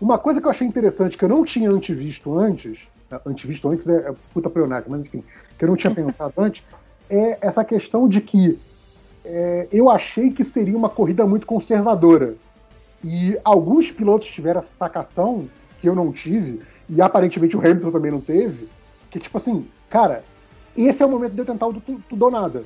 Uma 0.00 0.18
coisa 0.18 0.40
que 0.40 0.46
eu 0.46 0.50
achei 0.50 0.66
interessante, 0.66 1.16
que 1.16 1.24
eu 1.24 1.28
não 1.28 1.44
tinha 1.44 1.70
antevisto 1.70 2.38
antes, 2.38 2.78
antevisto 3.24 3.68
antes 3.70 3.88
é, 3.88 4.10
é 4.10 4.14
puta 4.34 4.50
pleonasmo, 4.50 4.90
mas 4.90 5.06
enfim, 5.06 5.24
que 5.58 5.64
eu 5.64 5.68
não 5.68 5.76
tinha 5.76 5.92
pensado 5.94 6.34
antes, 6.36 6.62
é 7.08 7.38
essa 7.40 7.64
questão 7.64 8.08
de 8.08 8.20
que 8.20 8.58
é, 9.24 9.66
eu 9.72 9.90
achei 9.90 10.30
que 10.30 10.44
seria 10.44 10.76
uma 10.76 10.88
corrida 10.88 11.26
muito 11.26 11.46
conservadora. 11.46 12.34
E 13.04 13.38
alguns 13.44 13.90
pilotos 13.90 14.28
tiveram 14.28 14.60
essa 14.60 14.70
sacação, 14.76 15.48
que 15.80 15.88
eu 15.88 15.94
não 15.94 16.12
tive, 16.12 16.60
e 16.88 17.00
aparentemente 17.02 17.56
o 17.56 17.60
Hamilton 17.60 17.90
também 17.90 18.10
não 18.10 18.20
teve, 18.20 18.68
que 19.10 19.18
tipo 19.18 19.36
assim, 19.36 19.66
cara, 19.90 20.24
esse 20.76 21.02
é 21.02 21.06
o 21.06 21.10
momento 21.10 21.32
de 21.32 21.40
eu 21.40 21.46
tentar 21.46 21.66
o 21.66 21.74
tu- 21.80 22.00
tudo 22.08 22.24
ou 22.24 22.30
nada. 22.30 22.64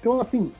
Então, 0.00 0.20
assim, 0.20 0.50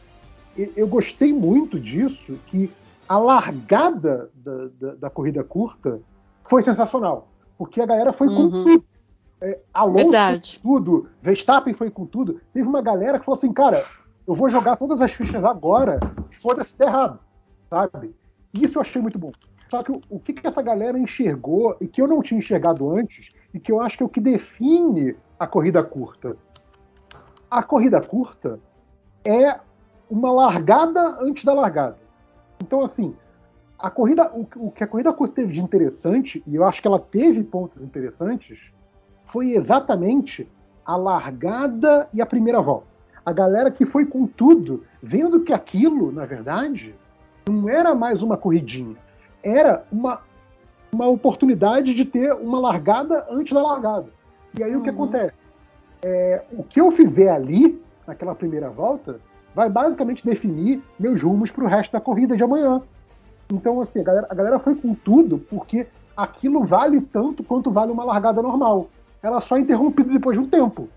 eu- 0.57 0.73
eu 0.77 0.87
gostei 0.89 1.33
muito 1.33 1.79
disso, 1.79 2.39
que 2.47 2.71
a 3.09 3.17
largada 3.19 4.31
da, 4.35 4.69
da, 4.79 4.95
da 4.95 5.11
corrida 5.11 5.43
curta 5.43 6.01
foi 6.45 6.63
sensacional. 6.63 7.29
Porque 7.57 7.81
a 7.81 7.87
galera 7.87 8.13
foi 8.13 8.29
Uhum. 8.29 8.35
com 8.35 8.51
tudo. 8.65 8.85
É, 9.41 9.59
Alonso 9.73 10.11
Verdade. 10.11 10.59
foi 10.59 10.63
com 10.63 10.69
tudo, 10.69 11.09
Verstappen 11.23 11.75
foi 11.75 11.91
com 11.91 12.07
tudo. 12.07 12.41
Teve 12.53 12.67
uma 12.67 12.83
galera 12.83 13.19
que 13.19 13.25
falou 13.25 13.39
assim, 13.39 13.53
cara, 13.53 13.85
eu 14.27 14.35
vou 14.35 14.49
jogar 14.49 14.77
todas 14.77 15.01
as 15.01 15.13
fichas 15.13 15.45
agora, 15.45 16.01
foda-se 16.43 16.77
der 16.77 16.89
errado, 16.89 17.21
sabe? 17.71 18.15
Isso 18.53 18.79
eu 18.79 18.83
achei 18.83 19.01
muito 19.01 19.19
bom. 19.19 19.33
Só 19.71 19.83
que 19.83 19.93
o, 19.93 20.01
o 20.09 20.19
que, 20.19 20.33
que 20.33 20.47
essa 20.47 20.63
galera 20.63 20.99
enxergou 20.99 21.77
e 21.81 21.87
que 21.87 22.01
eu 22.01 22.09
não 22.09 22.23
tinha 22.23 22.39
enxergado 22.39 22.91
antes, 22.91 23.31
e 23.53 23.61
que 23.61 23.71
eu 23.71 23.81
acho 23.81 23.97
que 23.97 24.03
é 24.03 24.07
o 24.07 24.09
que 24.09 24.21
define 24.21 25.15
a 25.39 25.47
corrida 25.47 25.83
curta. 25.83 26.37
A 27.51 27.63
corrida 27.63 28.01
curta 28.01 28.59
é 29.25 29.59
uma 30.11 30.33
largada 30.33 31.19
antes 31.21 31.45
da 31.45 31.53
largada. 31.53 31.99
Então, 32.63 32.83
assim, 32.83 33.15
a 33.79 33.91
corrida, 33.91 34.31
o, 34.35 34.47
o 34.57 34.71
que 34.71 34.83
a 34.83 34.87
corrida 34.87 35.13
curta 35.13 35.37
teve 35.37 35.53
de 35.53 35.61
interessante, 35.63 36.43
e 36.47 36.57
eu 36.57 36.65
acho 36.65 36.83
que 36.83 36.89
ela 36.89 36.99
teve 36.99 37.45
pontos 37.45 37.83
interessantes, 37.83 38.59
foi 39.33 39.53
exatamente 39.53 40.49
a 40.85 40.97
largada 40.97 42.09
e 42.13 42.21
a 42.21 42.27
primeira 42.27 42.61
volta. 42.61 42.87
A 43.25 43.33
galera 43.33 43.71
que 43.71 43.85
foi 43.85 44.07
com 44.07 44.27
tudo, 44.27 44.85
vendo 45.03 45.41
que 45.41 45.53
aquilo, 45.53 46.11
na 46.11 46.25
verdade, 46.25 46.95
não 47.49 47.69
era 47.69 47.95
mais 47.95 48.23
uma 48.23 48.37
corridinha, 48.37 48.97
era 49.43 49.85
uma, 49.93 50.21
uma 50.93 51.07
oportunidade 51.09 51.95
de 51.95 52.05
ter 52.05 52.33
uma 52.33 52.59
largada 52.59 53.27
antes 53.31 53.53
da 53.53 53.63
largada. 53.63 54.07
E 54.59 54.63
aí 54.63 54.75
o 54.75 54.83
que 54.83 54.89
Uhum. 54.89 54.95
acontece? 54.95 55.47
É, 56.03 56.43
o 56.53 56.63
que 56.63 56.81
eu 56.81 56.91
fizer 56.91 57.29
ali, 57.29 57.81
naquela 58.07 58.35
primeira 58.35 58.71
volta, 58.71 59.21
vai 59.55 59.69
basicamente 59.69 60.25
definir 60.25 60.83
meus 60.99 61.23
rumos 61.23 61.51
para 61.51 61.65
o 61.65 61.69
resto 61.69 61.93
da 61.93 62.01
corrida 62.01 62.37
de 62.37 62.43
amanhã. 62.45 62.81
Então, 63.53 63.81
assim, 63.81 64.01
a 64.01 64.05
galera, 64.05 64.27
a 64.31 64.35
galera 64.35 64.59
foi 64.59 64.75
com 64.75 64.95
tudo 64.95 65.39
porque 65.39 65.87
aquilo 66.17 66.65
vale 66.65 67.01
tanto 67.01 67.43
quanto 67.43 67.71
vale 67.71 67.91
uma 67.93 68.05
largada 68.05 68.41
normal. 68.41 68.89
Ela 69.23 69.41
só 69.41 69.57
é 69.57 69.61
interrompida 69.61 70.13
depois 70.13 70.39
de 70.39 70.45
um 70.45 70.49
tempo. 70.49 70.89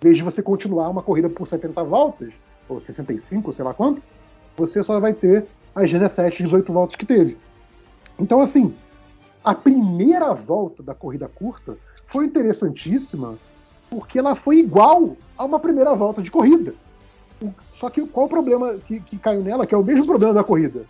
Em 0.00 0.08
vez 0.08 0.16
de 0.16 0.22
você 0.22 0.42
continuar 0.42 0.88
uma 0.88 1.02
corrida 1.02 1.28
por 1.28 1.46
70 1.46 1.82
voltas, 1.84 2.32
ou 2.68 2.80
65, 2.80 3.52
sei 3.52 3.64
lá 3.64 3.72
quanto, 3.72 4.02
você 4.56 4.82
só 4.82 4.98
vai 4.98 5.12
ter 5.12 5.46
as 5.74 5.90
17, 5.90 6.42
18 6.44 6.72
voltas 6.72 6.96
que 6.96 7.06
teve. 7.06 7.36
Então, 8.18 8.40
assim, 8.40 8.74
a 9.44 9.54
primeira 9.54 10.32
volta 10.32 10.82
da 10.82 10.94
corrida 10.94 11.28
curta 11.28 11.76
foi 12.08 12.26
interessantíssima 12.26 13.36
porque 13.90 14.18
ela 14.18 14.34
foi 14.34 14.58
igual 14.58 15.16
a 15.36 15.44
uma 15.44 15.60
primeira 15.60 15.94
volta 15.94 16.22
de 16.22 16.30
corrida. 16.30 16.74
Só 17.74 17.90
que 17.90 18.04
qual 18.06 18.26
o 18.26 18.28
problema 18.28 18.74
que, 18.74 19.00
que 19.00 19.18
caiu 19.18 19.42
nela, 19.42 19.66
que 19.66 19.74
é 19.74 19.78
o 19.78 19.84
mesmo 19.84 20.06
problema 20.06 20.34
da 20.34 20.42
corrida? 20.42 20.84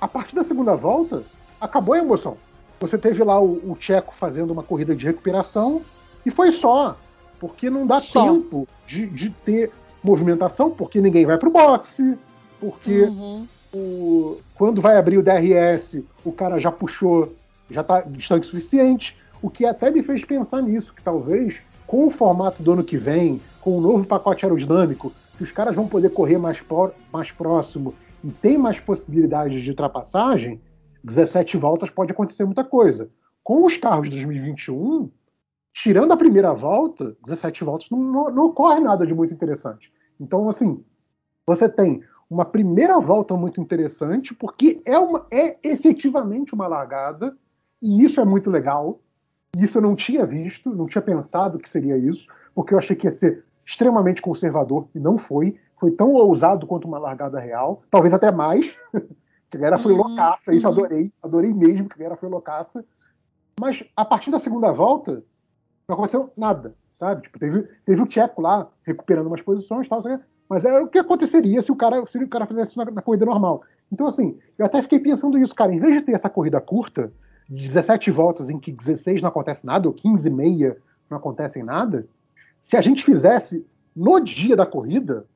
A 0.00 0.08
partir 0.08 0.34
da 0.34 0.42
segunda 0.42 0.74
volta, 0.74 1.22
acabou 1.60 1.94
a 1.94 1.98
emoção. 1.98 2.36
Você 2.80 2.98
teve 2.98 3.22
lá 3.22 3.40
o, 3.40 3.70
o 3.70 3.76
Tcheco 3.78 4.14
fazendo 4.14 4.50
uma 4.50 4.62
corrida 4.62 4.94
de 4.96 5.06
recuperação 5.06 5.82
e 6.24 6.30
foi 6.30 6.50
só. 6.52 6.96
Porque 7.40 7.68
não 7.68 7.86
dá 7.86 8.00
Só. 8.00 8.24
tempo 8.32 8.66
de, 8.86 9.06
de 9.06 9.30
ter 9.30 9.70
movimentação, 10.02 10.70
porque 10.70 11.00
ninguém 11.00 11.26
vai 11.26 11.36
pro 11.36 11.50
boxe, 11.50 12.16
porque 12.60 13.02
Uhum. 13.02 13.46
o- 13.74 14.38
quando 14.54 14.80
vai 14.80 14.96
abrir 14.96 15.18
o 15.18 15.22
DRS, 15.22 16.02
o 16.24 16.32
cara 16.32 16.58
já 16.58 16.70
puxou, 16.72 17.34
já 17.70 17.80
está 17.80 18.00
distante 18.02 18.44
o 18.44 18.46
suficiente, 18.50 19.16
o 19.42 19.50
que 19.50 19.66
até 19.66 19.90
me 19.90 20.02
fez 20.02 20.24
pensar 20.24 20.62
nisso, 20.62 20.94
que 20.94 21.02
talvez 21.02 21.60
com 21.86 22.06
o 22.06 22.10
formato 22.10 22.62
do 22.62 22.72
ano 22.72 22.84
que 22.84 22.96
vem, 22.96 23.40
com 23.60 23.76
o 23.76 23.80
novo 23.80 24.04
pacote 24.04 24.44
aerodinâmico, 24.44 25.12
que 25.36 25.44
os 25.44 25.50
caras 25.52 25.74
vão 25.74 25.86
poder 25.88 26.10
correr 26.10 26.38
mais, 26.38 26.60
pró- 26.60 26.92
mais 27.12 27.30
próximo 27.30 27.94
e 28.22 28.30
tem 28.30 28.56
mais 28.56 28.78
possibilidades 28.80 29.60
de 29.62 29.70
ultrapassagem, 29.70 30.60
17 31.02 31.56
voltas 31.58 31.90
pode 31.90 32.12
acontecer 32.12 32.44
muita 32.44 32.64
coisa. 32.64 33.08
Com 33.42 33.66
os 33.66 33.76
carros 33.76 34.06
de 34.08 34.12
2021, 34.12 35.10
tirando 35.74 36.12
a 36.12 36.16
primeira 36.16 36.54
volta, 36.54 37.16
17 37.24 37.64
voltas 37.64 37.90
não, 37.90 37.98
não- 37.98 38.30
não 38.30 38.46
ocorre 38.46 38.80
nada 38.80 39.04
de 39.06 39.12
muito 39.12 39.34
interessante. 39.34 39.92
Então, 40.20 40.48
assim, 40.48 40.82
você 41.46 41.68
tem 41.68 42.02
uma 42.30 42.44
primeira 42.44 42.98
volta 43.00 43.36
muito 43.36 43.60
interessante, 43.60 44.32
porque 44.34 44.80
é, 44.86 44.96
uma, 44.98 45.26
é 45.30 45.58
efetivamente 45.62 46.54
uma 46.54 46.66
largada, 46.68 47.36
e 47.82 48.02
isso 48.04 48.20
é 48.20 48.24
muito 48.24 48.48
legal. 48.50 49.00
Isso 49.56 49.78
eu 49.78 49.82
não 49.82 49.94
tinha 49.94 50.24
visto, 50.24 50.74
não 50.74 50.86
tinha 50.86 51.02
pensado 51.02 51.58
que 51.58 51.68
seria 51.68 51.98
isso, 51.98 52.26
porque 52.54 52.72
eu 52.72 52.78
achei 52.78 52.96
que 52.96 53.06
ia 53.06 53.12
ser 53.12 53.44
extremamente 53.66 54.22
conservador, 54.22 54.88
e 54.94 55.00
não 55.00 55.18
foi. 55.18 55.58
Foi 55.78 55.90
tão 55.90 56.12
ousado 56.12 56.66
quanto 56.66 56.86
uma 56.86 56.98
largada 56.98 57.38
real, 57.38 57.82
talvez 57.90 58.14
até 58.14 58.30
mais. 58.32 58.76
que 59.50 59.56
a 59.56 59.60
galera 59.60 59.78
foi 59.78 59.92
Uhum, 59.92 59.98
loucaça, 59.98 60.54
isso 60.54 60.66
eu 60.66 60.70
uhum. 60.70 60.76
adorei, 60.78 61.12
adorei 61.22 61.52
mesmo 61.52 61.88
que 61.88 61.94
a 61.94 61.98
galera 61.98 62.16
foi 62.16 62.28
loucaça. 62.28 62.84
Mas 63.60 63.84
a 63.96 64.04
partir 64.04 64.30
da 64.30 64.40
segunda 64.40 64.72
volta, 64.72 65.22
não 65.88 65.94
aconteceu 65.94 66.30
nada, 66.36 66.74
sabe? 66.98 67.22
Tipo, 67.22 67.38
teve, 67.38 67.62
teve 67.84 68.02
o 68.02 68.06
Tcheco 68.06 68.40
lá 68.40 68.68
recuperando 68.84 69.26
umas 69.26 69.42
posições, 69.42 69.88
tal, 69.88 70.02
mas 70.48 70.64
era 70.64 70.84
o 70.84 70.88
que 70.88 70.98
aconteceria 70.98 71.62
se 71.62 71.72
o 71.72 71.76
cara, 71.76 72.04
se 72.06 72.18
o 72.18 72.28
cara 72.28 72.46
fizesse 72.46 72.70
isso 72.70 72.78
na, 72.78 72.90
na 72.90 73.02
corrida 73.02 73.24
normal. 73.24 73.62
Então, 73.92 74.06
assim, 74.06 74.38
eu 74.58 74.66
até 74.66 74.82
fiquei 74.82 74.98
pensando 74.98 75.38
isso, 75.38 75.54
cara, 75.54 75.72
em 75.72 75.78
vez 75.78 75.94
de 75.94 76.02
ter 76.02 76.12
essa 76.12 76.30
corrida 76.30 76.60
curta, 76.60 77.12
de 77.48 77.68
17 77.68 78.10
voltas 78.10 78.48
em 78.48 78.58
que 78.58 78.72
16 78.72 79.20
não 79.20 79.28
acontece 79.28 79.64
nada, 79.66 79.86
ou 79.86 79.94
15 79.94 80.26
e 80.26 80.30
meia 80.30 80.76
não 81.10 81.18
acontecem 81.18 81.62
nada, 81.62 82.06
se 82.62 82.76
a 82.76 82.80
gente 82.80 83.04
fizesse 83.04 83.64
no 83.94 84.18
dia 84.20 84.56
da 84.56 84.66
corrida, 84.66 85.26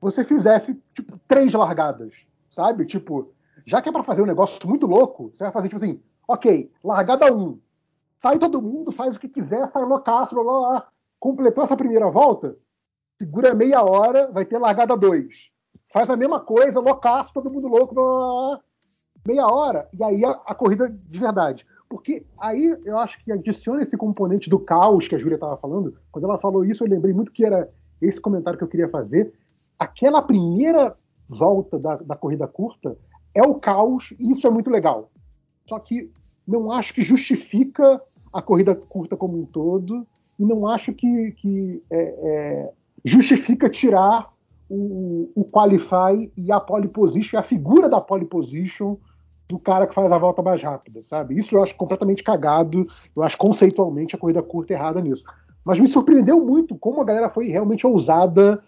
você 0.00 0.24
fizesse 0.24 0.80
tipo 0.94 1.18
três 1.28 1.52
largadas, 1.52 2.12
sabe? 2.50 2.86
Tipo, 2.86 3.32
já 3.66 3.82
que 3.82 3.88
é 3.88 3.92
para 3.92 4.04
fazer 4.04 4.22
um 4.22 4.26
negócio 4.26 4.66
muito 4.68 4.86
louco, 4.86 5.32
você 5.34 5.44
vai 5.44 5.52
fazer 5.52 5.68
tipo 5.68 5.82
assim, 5.82 6.00
ok, 6.26 6.70
largada 6.82 7.32
1, 7.32 7.38
um, 7.38 7.58
sai 8.22 8.38
todo 8.38 8.62
mundo, 8.62 8.92
faz 8.92 9.16
o 9.16 9.20
que 9.20 9.28
quiser, 9.28 9.70
sai 9.70 9.84
loucaço, 9.84 10.34
blá, 10.34 10.44
blá, 10.44 10.88
completou 11.18 11.64
essa 11.64 11.76
primeira 11.76 12.10
volta, 12.10 12.56
segura 13.18 13.54
meia 13.54 13.82
hora, 13.82 14.30
vai 14.30 14.44
ter 14.44 14.58
largada 14.58 14.96
2. 14.96 15.50
Faz 15.92 16.08
a 16.08 16.16
mesma 16.16 16.40
coisa, 16.40 16.80
loucaço, 16.80 17.32
todo 17.32 17.50
mundo 17.50 17.68
louco, 17.68 17.94
blá, 17.94 18.04
blá, 18.04 18.60
meia 19.26 19.46
hora, 19.46 19.88
e 19.92 20.02
aí 20.02 20.24
a, 20.24 20.30
a, 20.46 20.54
corrida 20.54 20.88
de 20.88 21.18
verdade. 21.18 21.66
Porque 21.88 22.24
aí 22.38 22.78
eu 22.84 22.98
acho 22.98 23.22
que 23.24 23.32
adiciona 23.32 23.82
esse 23.82 23.96
componente 23.96 24.48
do 24.48 24.58
caos 24.58 25.08
que 25.08 25.14
a 25.14 25.18
Júlia 25.18 25.34
estava 25.34 25.56
falando. 25.56 25.96
Quando 26.12 26.24
ela 26.24 26.38
falou 26.38 26.64
isso, 26.64 26.84
eu 26.84 26.88
lembrei 26.88 27.12
muito 27.12 27.32
que 27.32 27.44
era 27.44 27.68
esse 28.00 28.20
comentário 28.20 28.56
que 28.56 28.64
eu 28.64 28.68
queria 28.68 28.88
fazer. 28.88 29.32
Aquela 29.78 30.22
primeira 30.22 30.96
volta 31.28 31.78
da, 31.78 31.96
da 31.96 32.16
corrida 32.16 32.46
curta 32.46 32.96
é 33.34 33.42
o 33.42 33.54
caos, 33.56 34.14
e 34.18 34.30
isso 34.30 34.46
é 34.46 34.50
muito 34.50 34.70
legal. 34.70 35.10
Só 35.66 35.78
que 35.78 36.12
não 36.46 36.70
acho 36.70 36.94
que 36.94 37.02
justifica 37.02 38.00
a 38.32 38.40
corrida 38.40 38.74
curta 38.74 39.16
como 39.16 39.38
um 39.38 39.44
todo, 39.44 40.06
e 40.38 40.44
não 40.44 40.66
acho 40.66 40.92
que, 40.92 41.32
que 41.32 41.82
é, 41.90 41.98
é, 42.00 42.72
justifica 43.04 43.68
tirar 43.68 44.32
o, 44.68 45.30
o 45.34 45.44
qualify 45.44 46.30
e 46.36 46.52
a 46.52 46.60
pole 46.60 46.88
position, 46.88 47.38
a 47.38 47.42
figura 47.42 47.88
da 47.88 48.00
pole 48.00 48.24
position 48.24 48.96
do 49.48 49.58
cara 49.58 49.86
que 49.86 49.94
faz 49.94 50.10
a 50.10 50.18
volta 50.18 50.42
mais 50.42 50.62
rápida, 50.62 51.02
sabe? 51.02 51.36
Isso 51.36 51.56
eu 51.56 51.62
acho 51.62 51.74
completamente 51.74 52.22
cagado, 52.22 52.86
eu 53.16 53.22
acho 53.22 53.36
conceitualmente 53.36 54.14
a 54.14 54.18
corrida 54.18 54.42
curta 54.42 54.72
errada 54.72 55.00
nisso. 55.00 55.24
Mas 55.64 55.78
me 55.78 55.88
surpreendeu 55.88 56.40
muito 56.40 56.78
como 56.78 57.00
a 57.00 57.04
galera 57.04 57.28
foi 57.28 57.48
realmente 57.48 57.86
ousada 57.86 58.62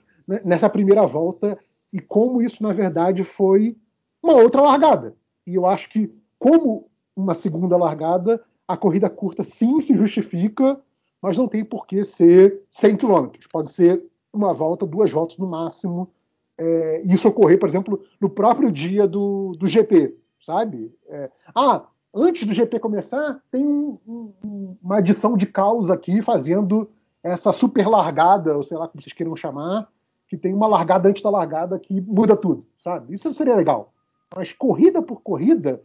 nessa 0.45 0.69
primeira 0.69 1.07
volta 1.07 1.57
e 1.93 2.01
como 2.01 2.43
isso, 2.43 2.63
na 2.63 2.73
verdade, 2.73 3.23
foi 3.23 3.77
uma 4.23 4.35
outra 4.35 4.61
largada. 4.61 5.15
E 5.47 5.55
eu 5.55 5.67
acho 5.67 5.89
que, 5.89 6.13
como 6.39 6.89
uma 7.15 7.35
segunda 7.35 7.77
largada, 7.77 8.43
a 8.73 8.77
corrida 8.77 9.11
curta 9.11 9.45
sim 9.45 9.81
se 9.81 9.95
justifica, 9.95 10.81
mas 11.21 11.37
não 11.37 11.47
tem 11.47 11.63
por 11.63 11.87
que 11.87 12.03
ser 12.05 12.63
100 12.71 12.97
km. 12.97 13.29
Pode 13.53 13.71
ser 13.71 14.03
uma 14.33 14.55
volta, 14.55 14.87
duas 14.87 15.11
voltas 15.11 15.37
no 15.37 15.47
máximo. 15.47 16.11
É, 16.57 17.03
isso 17.05 17.29
ocorrer, 17.29 17.59
por 17.59 17.69
exemplo, 17.69 18.03
no 18.19 18.31
próprio 18.31 18.73
dia 18.73 19.07
do, 19.07 19.53
do 19.59 19.67
GP, 19.67 20.17
sabe? 20.41 20.91
É, 21.07 21.31
ah, 21.55 21.85
antes 22.15 22.47
do 22.47 22.55
GP 22.55 22.81
começar, 22.81 23.43
tem 23.51 23.63
um, 23.63 23.99
um, 24.07 24.77
uma 24.83 24.97
adição 24.99 25.37
de 25.37 25.45
caos 25.45 25.91
aqui 25.91 26.23
fazendo 26.23 26.89
essa 27.23 27.53
super 27.53 27.87
largada, 27.87 28.57
ou 28.57 28.63
sei 28.63 28.79
lá 28.79 28.89
como 28.89 29.03
vocês 29.03 29.13
queiram 29.13 29.37
chamar, 29.37 29.87
que 30.29 30.37
tem 30.37 30.55
uma 30.55 30.67
largada 30.67 31.11
antes 31.11 31.23
da 31.23 31.29
largada 31.29 31.79
que 31.79 32.01
muda 32.01 32.35
tudo, 32.35 32.67
sabe? 32.83 33.15
Isso 33.15 33.35
seria 33.35 33.55
legal. 33.55 33.93
Mas 34.35 34.51
corrida 34.55 35.03
por 35.03 35.21
corrida, 35.21 35.83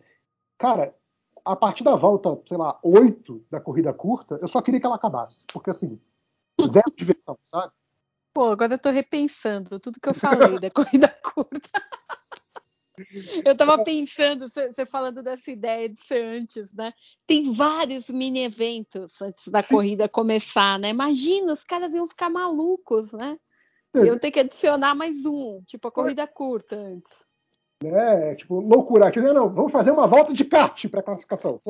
cara, 0.57 0.93
a 1.47 1.55
partir 1.55 1.83
da 1.83 1.95
volta, 1.95 2.37
sei 2.47 2.57
lá, 2.57 2.77
8 2.83 3.45
da 3.49 3.59
corrida 3.59 3.93
curta, 3.93 4.37
eu 4.41 4.47
só 4.47 4.61
queria 4.61 4.79
que 4.79 4.85
ela 4.85 4.95
acabasse. 4.95 5.45
Porque 5.51 5.69
assim, 5.69 5.99
zero 6.61 6.91
diversão, 6.95 7.37
sabe? 7.49 7.71
Pô, 8.33 8.51
agora 8.51 8.73
eu 8.73 8.79
tô 8.79 8.89
repensando 8.89 9.79
tudo 9.79 9.99
que 9.99 10.09
eu 10.09 10.13
falei 10.13 10.59
da 10.59 10.69
corrida 10.71 11.07
curta. 11.23 11.81
Eu 13.45 13.55
tava 13.55 13.83
pensando, 13.83 14.49
você 14.49 14.85
falando 14.85 15.21
dessa 15.21 15.51
ideia 15.51 15.87
de 15.87 15.99
ser 15.99 16.23
antes, 16.23 16.73
né? 16.73 16.91
Tem 17.27 17.53
vários 17.53 18.09
mini 18.09 18.43
eventos 18.43 19.21
antes 19.21 19.47
da 19.47 19.61
corrida 19.61 20.09
começar, 20.09 20.79
né? 20.79 20.89
Imagina, 20.89 21.53
os 21.53 21.63
caras 21.63 21.93
iam 21.93 22.07
ficar 22.07 22.29
malucos, 22.29 23.11
né? 23.13 23.37
Eu 23.93 24.19
ter 24.19 24.31
que 24.31 24.39
adicionar 24.39 24.93
mais 24.93 25.25
um, 25.25 25.61
tipo 25.65 25.87
a 25.87 25.91
corrida 25.91 26.27
curta 26.27 26.75
antes. 26.75 27.25
É, 27.83 28.35
tipo, 28.35 28.59
loucura. 28.59 29.11
Não, 29.15 29.33
não, 29.33 29.49
vamos 29.49 29.71
fazer 29.71 29.91
uma 29.91 30.07
volta 30.07 30.33
de 30.33 30.43
kart 30.43 30.85
para 30.87 31.03
classificação. 31.03 31.57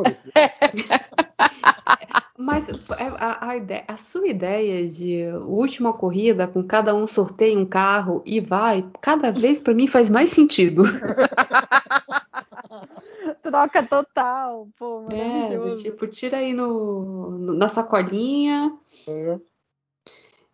Mas 2.39 2.69
é, 2.69 2.75
a, 3.17 3.49
a, 3.49 3.57
ideia, 3.57 3.83
a, 3.87 3.97
sua 3.97 4.27
ideia 4.27 4.87
de 4.87 5.23
última 5.47 5.91
corrida 5.91 6.47
com 6.47 6.63
cada 6.63 6.95
um 6.95 7.07
sorteia 7.07 7.57
um 7.57 7.65
carro 7.65 8.21
e 8.23 8.39
vai, 8.39 8.87
cada 9.01 9.31
vez 9.31 9.59
para 9.59 9.73
mim 9.73 9.87
faz 9.87 10.07
mais 10.07 10.29
sentido. 10.29 10.83
Troca 13.41 13.81
total, 13.81 14.67
pô, 14.77 15.07
É, 15.09 15.77
tipo, 15.77 16.05
tira 16.07 16.37
aí 16.37 16.53
no, 16.53 17.31
no 17.31 17.53
na 17.53 17.69
sacolinha. 17.69 18.77
É. 19.07 19.39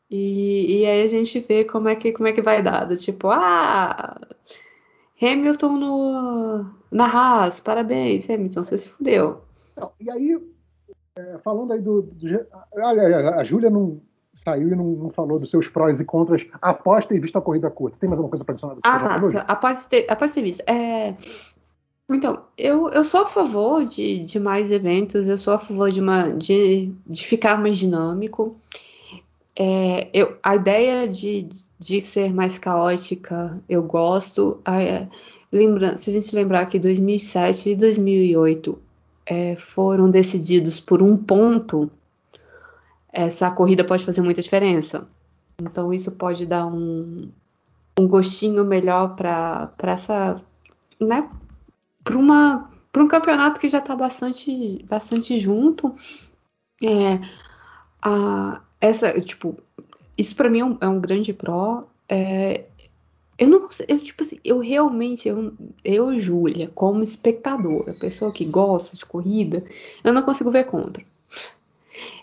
E, 0.09 0.81
e 0.81 0.85
aí 0.85 1.03
a 1.03 1.07
gente 1.07 1.39
vê 1.39 1.65
como 1.65 1.89
é 1.89 1.95
que 1.95 2.11
como 2.11 2.27
é 2.27 2.31
que 2.31 2.41
vai 2.41 2.61
dar. 2.61 2.95
Tipo, 2.97 3.29
ah, 3.29 4.19
Hamilton 5.25 5.77
no, 5.77 6.65
na 6.91 7.05
Haas, 7.05 7.59
parabéns, 7.59 8.29
Hamilton, 8.29 8.63
você 8.63 8.77
se 8.77 8.89
fudeu. 8.89 9.41
Não, 9.75 9.91
e 9.99 10.09
aí, 10.09 10.37
é, 11.17 11.37
falando 11.43 11.73
aí 11.73 11.81
do. 11.81 12.01
do 12.01 12.45
a, 12.75 13.39
a 13.39 13.43
Júlia 13.43 13.69
não 13.69 14.01
saiu 14.43 14.67
e 14.67 14.75
não, 14.75 14.85
não, 14.85 15.09
falou 15.09 15.39
dos 15.39 15.49
seus 15.49 15.67
prós 15.67 15.99
e 15.99 16.05
contras 16.05 16.45
após 16.61 17.05
ter 17.05 17.19
visto 17.19 17.37
a 17.37 17.41
corrida 17.41 17.69
curta. 17.69 17.97
Tem 17.99 18.09
mais 18.09 18.19
alguma 18.19 18.29
coisa 18.29 18.43
para 18.43 18.53
adicionar? 18.53 18.77
Ah, 18.83 19.17
tá. 19.17 19.45
Após 19.47 19.87
ter, 19.87 20.05
após 20.09 20.33
ter 20.33 20.41
visto. 20.41 20.61
É... 20.67 21.15
Então, 22.11 22.43
eu, 22.57 22.89
eu 22.89 23.03
sou 23.03 23.21
a 23.21 23.27
favor 23.27 23.85
de, 23.85 24.25
de 24.25 24.37
mais 24.37 24.69
eventos, 24.69 25.25
eu 25.25 25.37
sou 25.37 25.53
a 25.53 25.59
favor 25.59 25.89
de, 25.89 26.01
uma, 26.01 26.33
de, 26.33 26.93
de 27.07 27.25
ficar 27.25 27.57
mais 27.57 27.77
dinâmico. 27.77 28.57
É, 29.55 30.09
eu, 30.13 30.37
a 30.41 30.55
ideia 30.55 31.07
de, 31.07 31.47
de 31.79 32.01
ser 32.01 32.33
mais 32.33 32.57
caótica, 32.57 33.61
eu 33.69 33.83
gosto. 33.83 34.61
É, 34.65 35.07
lembra, 35.51 35.97
se 35.97 36.09
a 36.09 36.13
gente 36.13 36.35
lembrar 36.35 36.65
que 36.65 36.79
2007 36.79 37.69
e 37.69 37.75
2008 37.75 38.79
é, 39.25 39.55
foram 39.55 40.09
decididos 40.09 40.79
por 40.79 41.01
um 41.01 41.15
ponto, 41.15 41.91
essa 43.11 43.51
corrida 43.51 43.83
pode 43.83 44.03
fazer 44.03 44.21
muita 44.21 44.41
diferença. 44.41 45.07
Então 45.61 45.93
isso 45.93 46.11
pode 46.13 46.45
dar 46.45 46.65
um, 46.65 47.29
um 47.99 48.07
gostinho 48.07 48.65
melhor 48.65 49.15
para 49.15 49.71
essa, 49.83 50.41
né, 50.99 51.29
para 52.03 52.17
um 52.17 53.07
campeonato 53.07 53.59
que 53.59 53.69
já 53.69 53.77
está 53.77 53.95
bastante 53.95 54.83
bastante 54.89 55.39
junto. 55.39 55.93
É, 56.81 57.19
a, 58.01 58.61
essa 58.83 59.17
tipo 59.21 59.57
isso 60.17 60.35
para 60.35 60.49
mim 60.49 60.59
é 60.59 60.65
um, 60.65 60.77
é 60.81 60.87
um, 60.87 60.99
grande 60.99 61.33
pró. 61.33 61.85
É, 62.09 62.65
eu 63.37 63.47
não 63.47 63.67
eu, 63.87 63.97
tipo 63.97 64.21
assim, 64.21 64.37
eu 64.43 64.59
realmente, 64.59 65.27
eu, 65.27 65.53
eu, 65.83 66.19
Júlia, 66.19 66.69
como 66.75 67.01
espectadora, 67.01 67.93
pessoa 67.93 68.31
que 68.31 68.45
gosta 68.45 68.97
de 68.97 69.05
corrida, 69.05 69.63
eu 70.03 70.13
não 70.13 70.21
consigo 70.21 70.51
ver 70.51 70.65
contra. 70.65 71.03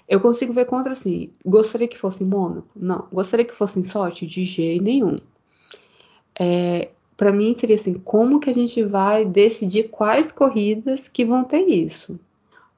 Eu 0.07 0.21
consigo 0.21 0.53
ver 0.53 0.67
contra 0.67 0.93
assim, 0.93 1.31
gostaria 1.45 1.89
que 1.89 1.97
fosse 1.97 2.23
em 2.23 2.27
Mônaco? 2.27 2.69
Não. 2.77 3.09
Gostaria 3.11 3.47
que 3.47 3.55
fosse 3.55 3.81
em 3.81 3.85
sorte? 3.85 4.27
De 4.27 4.45
jeito 4.45 4.85
nenhum. 4.85 5.17
É, 6.39 6.91
para 7.17 7.33
mim 7.33 7.55
seria 7.57 7.77
assim, 7.77 7.95
como 7.95 8.39
que 8.39 8.51
a 8.51 8.55
gente 8.55 8.83
vai 8.85 9.25
decidir 9.25 9.89
quais 9.89 10.31
corridas 10.31 11.09
que 11.09 11.25
vão 11.25 11.43
ter 11.43 11.67
isso? 11.67 12.19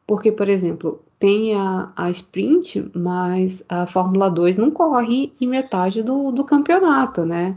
Porque, 0.06 0.32
por 0.32 0.48
exemplo, 0.48 1.02
tem 1.18 1.54
a, 1.54 1.92
a 1.96 2.10
sprint, 2.10 2.90
mas 2.94 3.64
a 3.68 3.86
Fórmula 3.86 4.28
2 4.28 4.58
não 4.58 4.70
corre 4.70 5.32
em 5.40 5.46
metade 5.46 6.02
do, 6.02 6.32
do 6.32 6.44
campeonato, 6.44 7.24
né? 7.24 7.56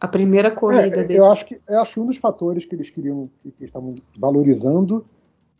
A 0.00 0.08
primeira 0.08 0.50
corrida 0.50 1.00
é, 1.00 1.04
dele. 1.04 1.20
Eu 1.20 1.30
acho 1.30 1.44
que 1.44 1.60
eu 1.68 1.80
acho 1.80 2.00
um 2.00 2.06
dos 2.06 2.16
fatores 2.16 2.64
que 2.64 2.74
eles 2.74 2.88
queriam, 2.88 3.28
que, 3.42 3.50
que 3.50 3.64
estavam 3.64 3.94
valorizando, 4.16 5.04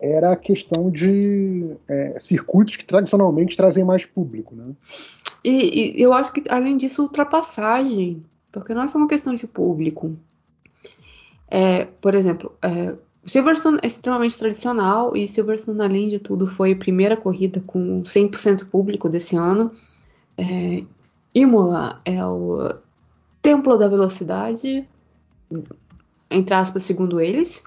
era 0.01 0.33
a 0.33 0.37
questão 0.37 0.91
de 0.91 1.77
é, 1.89 2.19
circuitos 2.21 2.77
que 2.77 2.87
tradicionalmente 2.87 3.57
trazem 3.57 3.85
mais 3.85 4.07
público, 4.07 4.55
né? 4.55 4.73
E, 5.45 5.99
e, 5.99 6.03
eu 6.03 6.13
acho 6.13 6.33
que 6.33 6.45
além 6.49 6.77
disso 6.77 7.03
ultrapassagem, 7.03 8.23
porque 8.53 8.75
não 8.75 8.83
é 8.83 8.89
só 8.89 8.97
uma 8.97 9.09
questão 9.09 9.35
de 9.35 9.47
público. 9.47 10.17
É, 11.51 11.87
por 12.01 12.15
exemplo, 12.15 12.57
é, 12.63 12.97
Silverstone 13.29 13.79
é 13.83 13.87
extremamente 13.87 14.39
tradicional 14.39 15.17
e 15.17 15.29
Silverstone, 15.29 15.81
além 15.83 16.09
de 16.09 16.19
tudo, 16.19 16.47
foi 16.47 16.73
a 16.73 16.77
primeira 16.77 17.17
corrida 17.17 17.63
com 17.67 18.03
100% 18.03 18.67
público 18.67 19.09
desse 19.09 19.37
ano. 19.37 19.73
É, 20.37 20.85
Imola 21.35 22.01
é 22.05 22.25
o 22.25 22.75
templo 23.43 23.77
da 23.77 23.89
velocidade, 23.89 24.87
entre 26.31 26.55
aspas, 26.55 26.83
segundo 26.83 27.21
eles, 27.21 27.63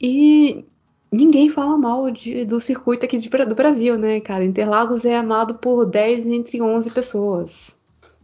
e 0.00 0.64
ninguém 1.10 1.48
fala 1.48 1.78
mal 1.78 2.10
de, 2.10 2.44
do 2.44 2.60
circuito 2.60 3.04
aqui 3.04 3.18
de, 3.18 3.28
do 3.28 3.54
Brasil, 3.54 3.96
né, 3.98 4.20
cara? 4.20 4.44
Interlagos 4.44 5.04
é 5.04 5.16
amado 5.16 5.54
por 5.54 5.86
10 5.86 6.26
entre 6.26 6.60
11 6.60 6.90
pessoas. 6.90 7.74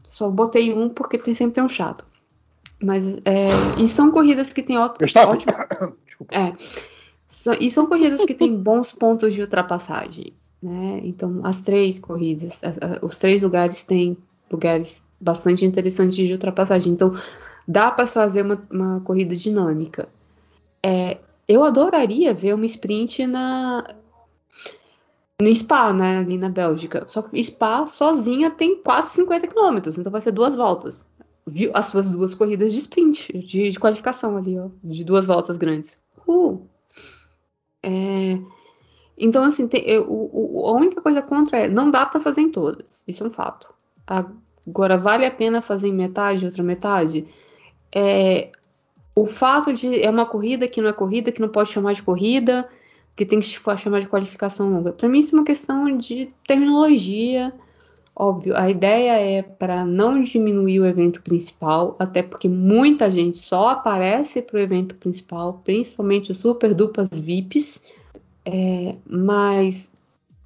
Só 0.02 0.28
botei 0.28 0.74
um 0.74 0.88
porque 0.88 1.16
tem, 1.16 1.34
sempre 1.34 1.54
tem 1.54 1.64
um 1.64 1.68
chato. 1.68 2.04
Mas, 2.82 3.16
é, 3.24 3.50
e 3.78 3.86
são 3.86 4.10
corridas 4.10 4.52
que 4.52 4.62
tem 4.62 4.76
ótimo. 4.78 5.02
É, 6.30 6.52
e 7.60 7.70
são 7.70 7.86
corridas 7.86 8.24
que 8.24 8.34
têm 8.34 8.56
bons 8.56 8.92
pontos 8.92 9.32
de 9.32 9.40
ultrapassagem. 9.40 10.32
né? 10.62 11.00
Então, 11.04 11.40
as 11.44 11.62
três 11.62 11.98
corridas, 11.98 12.62
as, 12.62 12.78
as, 12.80 13.02
os 13.02 13.18
três 13.18 13.42
lugares 13.42 13.84
têm 13.84 14.16
lugares 14.50 15.02
bastante 15.20 15.64
interessantes 15.64 16.16
de 16.16 16.32
ultrapassagem. 16.32 16.92
Então, 16.92 17.12
dá 17.66 17.90
para 17.90 18.06
fazer 18.06 18.42
uma, 18.42 18.60
uma, 18.70 19.00
corrida 19.00 19.34
dinâmica. 19.34 20.08
É, 20.82 21.18
eu 21.46 21.62
adoraria 21.62 22.34
ver 22.34 22.54
uma 22.54 22.66
sprint 22.66 23.26
na 23.26 23.94
no 25.40 25.54
Spa, 25.54 25.90
né, 25.92 26.18
ali 26.18 26.36
na 26.36 26.50
Bélgica. 26.50 27.06
Só 27.08 27.22
que 27.22 27.42
Spa 27.42 27.86
sozinha 27.86 28.50
tem 28.50 28.82
quase 28.82 29.14
50 29.14 29.46
quilômetros, 29.46 29.96
então 29.96 30.12
vai 30.12 30.20
ser 30.20 30.32
duas 30.32 30.54
voltas. 30.54 31.06
Viu 31.46 31.70
as 31.74 31.86
suas 31.86 32.10
duas 32.10 32.34
corridas 32.34 32.72
de 32.72 32.78
sprint, 32.78 33.32
de, 33.38 33.70
de 33.70 33.78
qualificação 33.78 34.36
ali, 34.36 34.58
ó, 34.58 34.68
de 34.82 35.04
duas 35.04 35.26
voltas 35.26 35.56
grandes. 35.56 36.00
Uh. 36.26 36.62
É, 37.82 38.38
então, 39.20 39.44
assim, 39.44 39.68
tem, 39.68 39.82
eu, 39.82 40.06
o, 40.08 40.66
a 40.66 40.72
única 40.72 41.00
coisa 41.02 41.20
contra 41.20 41.58
é 41.58 41.68
não 41.68 41.90
dá 41.90 42.06
para 42.06 42.20
fazer 42.20 42.40
em 42.40 42.50
todas. 42.50 43.04
Isso 43.06 43.22
é 43.22 43.26
um 43.26 43.30
fato. 43.30 43.72
Agora, 44.06 44.96
vale 44.96 45.26
a 45.26 45.30
pena 45.30 45.60
fazer 45.60 45.88
em 45.88 45.94
metade, 45.94 46.46
outra 46.46 46.62
metade? 46.62 47.26
É, 47.94 48.50
o 49.14 49.26
fato 49.26 49.74
de 49.74 50.02
é 50.02 50.08
uma 50.08 50.24
corrida 50.24 50.66
que 50.66 50.80
não 50.80 50.88
é 50.88 50.92
corrida, 50.92 51.30
que 51.30 51.40
não 51.40 51.48
pode 51.48 51.70
chamar 51.70 51.92
de 51.92 52.02
corrida, 52.02 52.66
que 53.14 53.26
tem 53.26 53.40
que 53.40 53.46
chamar 53.46 54.00
de 54.00 54.08
qualificação 54.08 54.70
longa. 54.70 54.92
Para 54.92 55.08
mim, 55.08 55.18
isso 55.18 55.36
é 55.36 55.38
uma 55.38 55.44
questão 55.44 55.96
de 55.98 56.32
terminologia. 56.46 57.52
Óbvio, 58.22 58.54
a 58.54 58.68
ideia 58.68 59.12
é 59.12 59.40
para 59.40 59.82
não 59.82 60.20
diminuir 60.20 60.78
o 60.78 60.84
evento 60.84 61.22
principal, 61.22 61.96
até 61.98 62.22
porque 62.22 62.50
muita 62.50 63.10
gente 63.10 63.38
só 63.38 63.70
aparece 63.70 64.42
para 64.42 64.58
o 64.58 64.60
evento 64.60 64.94
principal, 64.96 65.62
principalmente 65.64 66.30
os 66.30 66.36
super 66.36 66.74
dupas 66.74 67.08
VIPs. 67.18 67.82
É, 68.44 68.94
mas 69.08 69.90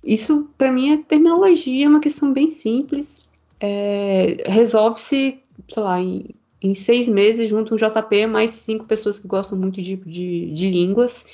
isso 0.04 0.48
para 0.56 0.70
mim 0.70 0.92
é 0.92 0.98
terminologia, 0.98 1.86
é 1.86 1.88
uma 1.88 1.98
questão 1.98 2.32
bem 2.32 2.48
simples. 2.48 3.40
É, 3.58 4.44
Resolve-se, 4.46 5.40
sei 5.66 5.82
lá, 5.82 6.00
em, 6.00 6.26
em, 6.62 6.76
seis 6.76 7.08
meses 7.08 7.50
junto 7.50 7.74
um 7.74 7.76
JP 7.76 8.28
mais 8.28 8.52
cinco 8.52 8.84
pessoas 8.84 9.18
que 9.18 9.26
gostam 9.26 9.58
muito 9.58 9.82
de, 9.82 9.96
de, 9.96 10.52
de 10.52 10.70
línguas 10.70 11.26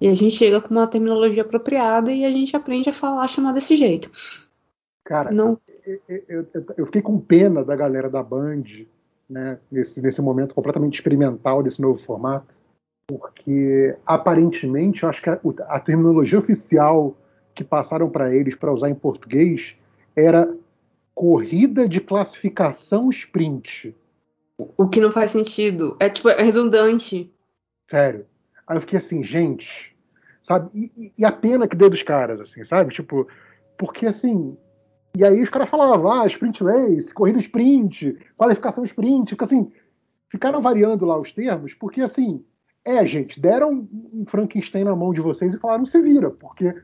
e 0.00 0.08
a 0.08 0.14
gente 0.14 0.34
chega 0.34 0.62
com 0.62 0.70
uma 0.70 0.86
terminologia 0.86 1.42
apropriada 1.42 2.10
e 2.10 2.24
a 2.24 2.30
gente 2.30 2.56
aprende 2.56 2.88
a 2.88 2.92
falar, 2.94 3.28
chamar 3.28 3.52
desse 3.52 3.76
jeito. 3.76 4.10
Cara, 5.08 5.30
não... 5.30 5.58
eu, 5.86 6.22
eu, 6.28 6.46
eu 6.76 6.84
fiquei 6.84 7.00
com 7.00 7.18
pena 7.18 7.64
da 7.64 7.74
galera 7.74 8.10
da 8.10 8.22
Band, 8.22 8.64
né, 9.26 9.58
nesse, 9.72 10.02
nesse 10.02 10.20
momento 10.20 10.54
completamente 10.54 10.96
experimental 10.96 11.62
desse 11.62 11.80
novo 11.80 11.98
formato, 12.04 12.56
porque 13.06 13.96
aparentemente 14.04 15.02
eu 15.02 15.08
acho 15.08 15.22
que 15.22 15.30
a, 15.30 15.40
a 15.68 15.80
terminologia 15.80 16.38
oficial 16.38 17.16
que 17.54 17.64
passaram 17.64 18.10
para 18.10 18.34
eles 18.34 18.54
para 18.54 18.70
usar 18.70 18.90
em 18.90 18.94
português 18.94 19.74
era 20.14 20.54
corrida 21.14 21.88
de 21.88 22.02
classificação 22.02 23.08
sprint. 23.08 23.96
O 24.76 24.86
que 24.88 25.00
não 25.00 25.10
faz 25.10 25.30
sentido. 25.30 25.96
É 25.98 26.10
tipo, 26.10 26.28
é 26.28 26.42
redundante. 26.42 27.32
Sério. 27.88 28.26
Aí 28.66 28.76
eu 28.76 28.82
fiquei 28.82 28.98
assim, 28.98 29.24
gente, 29.24 29.96
sabe? 30.44 30.68
E, 30.74 31.12
e, 31.16 31.24
a 31.24 31.32
pena 31.32 31.66
que 31.66 31.74
deu 31.74 31.88
dos 31.88 32.02
caras, 32.02 32.42
assim, 32.42 32.62
sabe? 32.62 32.92
Tipo, 32.92 33.26
porque 33.78 34.04
assim. 34.04 34.54
E 35.16 35.24
aí 35.24 35.42
os 35.42 35.48
caras 35.48 35.68
falavam, 35.68 36.10
ah, 36.12 36.26
sprint 36.26 36.62
race, 36.62 37.12
corrida 37.12 37.38
sprint, 37.38 38.16
qualificação 38.36 38.84
sprint, 38.84 39.30
fica 39.30 39.44
assim, 39.44 39.70
ficaram 40.28 40.60
variando 40.60 41.04
lá 41.04 41.18
os 41.18 41.32
termos, 41.32 41.74
porque 41.74 42.00
assim, 42.00 42.44
é, 42.84 43.04
gente, 43.04 43.40
deram 43.40 43.88
um 43.92 44.24
Frankenstein 44.26 44.84
na 44.84 44.94
mão 44.94 45.12
de 45.12 45.20
vocês 45.20 45.54
e 45.54 45.58
falaram, 45.58 45.86
se 45.86 46.00
vira, 46.00 46.30
porque 46.30 46.74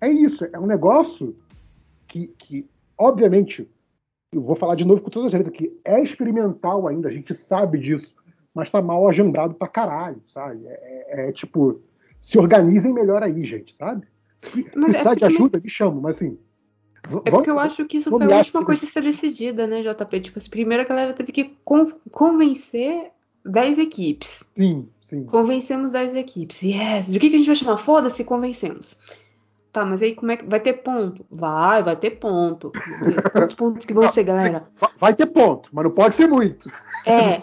é 0.00 0.08
isso, 0.08 0.44
é 0.52 0.58
um 0.58 0.66
negócio 0.66 1.36
que, 2.08 2.28
que 2.38 2.68
obviamente, 2.96 3.68
eu 4.32 4.42
vou 4.42 4.56
falar 4.56 4.74
de 4.74 4.84
novo 4.84 5.02
com 5.02 5.10
toda 5.10 5.26
a 5.26 5.30
gente 5.30 5.50
que 5.50 5.78
é 5.84 6.02
experimental 6.02 6.86
ainda, 6.86 7.08
a 7.08 7.12
gente 7.12 7.34
sabe 7.34 7.78
disso, 7.78 8.14
mas 8.54 8.70
tá 8.70 8.80
mal 8.80 9.08
agendado 9.08 9.54
pra 9.54 9.68
caralho, 9.68 10.22
sabe? 10.28 10.66
É, 10.66 11.06
é, 11.08 11.28
é 11.28 11.32
tipo, 11.32 11.80
se 12.20 12.38
organizem 12.38 12.92
melhor 12.92 13.22
aí, 13.22 13.44
gente, 13.44 13.74
sabe? 13.74 14.06
Se 14.38 14.64
mas 14.74 14.92
precisar 14.92 15.12
é 15.12 15.16
de 15.16 15.24
ajuda, 15.24 15.60
me 15.60 15.70
chamo, 15.70 16.00
mas 16.00 16.16
assim. 16.16 16.38
É 17.24 17.30
porque 17.30 17.50
eu 17.50 17.58
acho 17.58 17.84
que 17.84 17.96
isso 17.96 18.10
foi 18.10 18.32
a 18.32 18.36
última 18.36 18.64
coisa 18.64 18.84
a 18.84 18.88
ser 18.88 19.02
decidida, 19.02 19.66
né, 19.66 19.82
JP? 19.82 20.20
Tipo, 20.20 20.38
assim, 20.38 20.50
primeiro 20.50 20.82
a 20.82 20.86
galera 20.86 21.12
teve 21.12 21.32
que 21.32 21.56
convencer 22.10 23.10
10 23.44 23.78
equipes. 23.78 24.48
Sim, 24.56 24.88
sim. 25.08 25.24
Convencemos 25.24 25.90
10 25.90 26.14
equipes. 26.14 26.62
Yes! 26.62 27.10
De 27.10 27.18
que, 27.18 27.28
que 27.28 27.36
a 27.36 27.38
gente 27.38 27.46
vai 27.46 27.56
chamar? 27.56 27.76
Foda-se, 27.76 28.24
convencemos. 28.24 28.98
Tá, 29.72 29.86
mas 29.86 30.02
aí 30.02 30.14
como 30.14 30.30
é 30.30 30.36
que. 30.36 30.44
Vai 30.44 30.60
ter 30.60 30.74
ponto? 30.74 31.24
Vai, 31.30 31.82
vai 31.82 31.96
ter 31.96 32.10
ponto. 32.10 32.70
Quantos 33.32 33.54
pontos 33.54 33.86
que 33.86 33.94
vão 33.94 34.06
ser, 34.06 34.24
galera? 34.24 34.68
Vai 35.00 35.14
ter 35.14 35.26
ponto, 35.26 35.70
mas 35.72 35.84
não 35.84 35.90
pode 35.90 36.14
ser 36.14 36.28
muito. 36.28 36.70
É, 37.06 37.40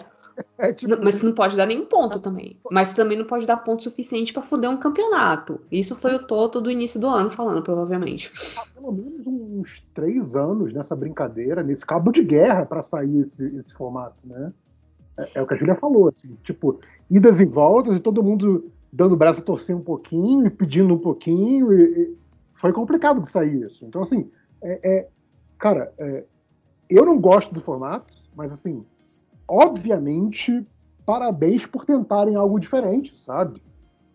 É, 0.58 0.72
tipo... 0.72 0.90
não, 0.90 1.02
mas 1.02 1.22
não 1.22 1.32
pode 1.32 1.56
dar 1.56 1.66
nenhum 1.66 1.86
ponto 1.86 2.20
também. 2.20 2.56
Mas 2.70 2.94
também 2.94 3.18
não 3.18 3.24
pode 3.24 3.46
dar 3.46 3.56
ponto 3.58 3.82
suficiente 3.82 4.32
para 4.32 4.42
fuder 4.42 4.70
um 4.70 4.76
campeonato. 4.76 5.60
Isso 5.70 5.96
foi 5.96 6.14
o 6.14 6.26
Toto 6.26 6.60
do 6.60 6.70
início 6.70 7.00
do 7.00 7.06
ano 7.06 7.30
falando, 7.30 7.62
provavelmente. 7.62 8.30
Há 8.58 8.66
pelo 8.74 8.92
menos 8.92 9.26
uns 9.26 9.82
três 9.94 10.34
anos 10.34 10.72
nessa 10.72 10.94
brincadeira, 10.94 11.62
nesse 11.62 11.84
cabo 11.84 12.12
de 12.12 12.22
guerra 12.22 12.66
para 12.66 12.82
sair 12.82 13.20
esse, 13.20 13.44
esse, 13.56 13.74
formato, 13.74 14.16
né? 14.24 14.52
É, 15.18 15.30
é, 15.34 15.42
o 15.42 15.46
que 15.46 15.54
a 15.54 15.56
Julia 15.56 15.74
falou, 15.74 16.08
assim, 16.08 16.36
tipo, 16.44 16.80
idas 17.10 17.40
e 17.40 17.44
voltas 17.44 17.96
e 17.96 18.00
todo 18.00 18.22
mundo 18.22 18.70
dando 18.92 19.12
o 19.12 19.16
braço 19.16 19.40
a 19.40 19.44
torcer 19.44 19.74
um 19.76 19.82
pouquinho 19.82 20.46
e 20.46 20.50
pedindo 20.50 20.94
um 20.94 20.98
pouquinho. 20.98 21.72
E, 21.72 21.82
e 21.82 22.16
foi 22.54 22.72
complicado 22.72 23.20
de 23.20 23.30
sair 23.30 23.62
isso. 23.64 23.84
Então, 23.84 24.02
assim, 24.02 24.30
é, 24.62 24.80
é 24.82 25.08
cara, 25.58 25.92
é, 25.98 26.24
eu 26.88 27.04
não 27.04 27.20
gosto 27.20 27.54
do 27.54 27.60
formato, 27.60 28.12
mas 28.34 28.50
assim, 28.50 28.84
obviamente, 29.50 30.64
parabéns 31.04 31.66
por 31.66 31.84
tentarem 31.84 32.36
algo 32.36 32.60
diferente, 32.60 33.12
sabe? 33.18 33.60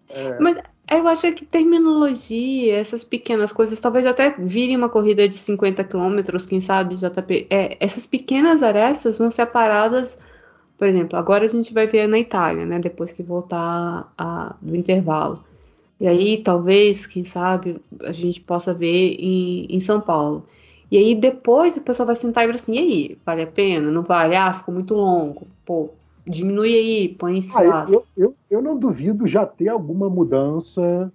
É... 0.08 0.40
Mas 0.40 0.58
eu 0.90 1.06
acho 1.10 1.34
que 1.34 1.46
terminologia, 1.46 2.78
essas 2.78 3.04
pequenas 3.04 3.52
coisas, 3.52 3.82
talvez 3.82 4.08
até 4.08 4.30
virem 4.38 4.78
uma 4.78 4.88
corrida 4.88 5.28
de 5.28 5.36
50 5.36 5.84
quilômetros, 5.84 6.46
quem 6.46 6.62
sabe, 6.62 6.96
JP. 6.96 7.48
É, 7.50 7.76
essas 7.84 8.08
pequenas 8.08 8.64
arestas 8.64 9.18
vão 9.18 9.30
ser 9.30 9.48
paradas, 9.48 10.18
por 10.78 10.88
exemplo, 10.88 11.20
agora 11.20 11.46
a 11.46 11.50
gente 11.50 11.74
vai 11.74 11.86
ver 11.86 12.08
na 12.08 12.18
Itália, 12.18 12.66
né? 12.66 12.80
Depois 12.80 13.12
que 13.12 13.22
voltar 13.22 14.14
a, 14.18 14.56
do 14.62 14.76
intervalo. 14.76 15.44
E 16.00 16.08
aí, 16.08 16.42
talvez, 16.42 17.06
quem 17.06 17.26
sabe, 17.26 17.82
a 18.02 18.12
gente 18.12 18.40
possa 18.40 18.74
ver 18.74 19.16
em, 19.20 19.66
em 19.70 19.80
São 19.80 20.00
Paulo. 20.00 20.46
E 20.92 20.98
aí 20.98 21.16
depois 21.16 21.76
o 21.78 21.82
pessoal 21.82 22.08
vai 22.08 22.16
sentar 22.16 22.44
e 22.44 22.48
vai 22.48 22.56
assim, 22.56 22.76
e 22.76 22.78
aí, 22.78 23.18
vale 23.26 23.42
a 23.44 23.48
pena? 23.48 23.92
Não 23.92 24.04
vale? 24.04 24.36
Ah, 24.36 24.54
ficou 24.54 24.74
muito 24.74 24.94
longo. 24.94 25.48
Pô, 25.66 25.90
diminui 26.28 26.74
aí, 26.74 27.10
põe 27.10 27.38
em 27.38 27.42
ah, 27.56 27.86
eu, 27.90 28.06
eu, 28.16 28.36
eu, 28.50 28.62
não 28.62 28.78
duvido 28.78 29.28
já 29.28 29.46
ter 29.46 29.70
alguma 29.70 30.10
mudança 30.10 31.12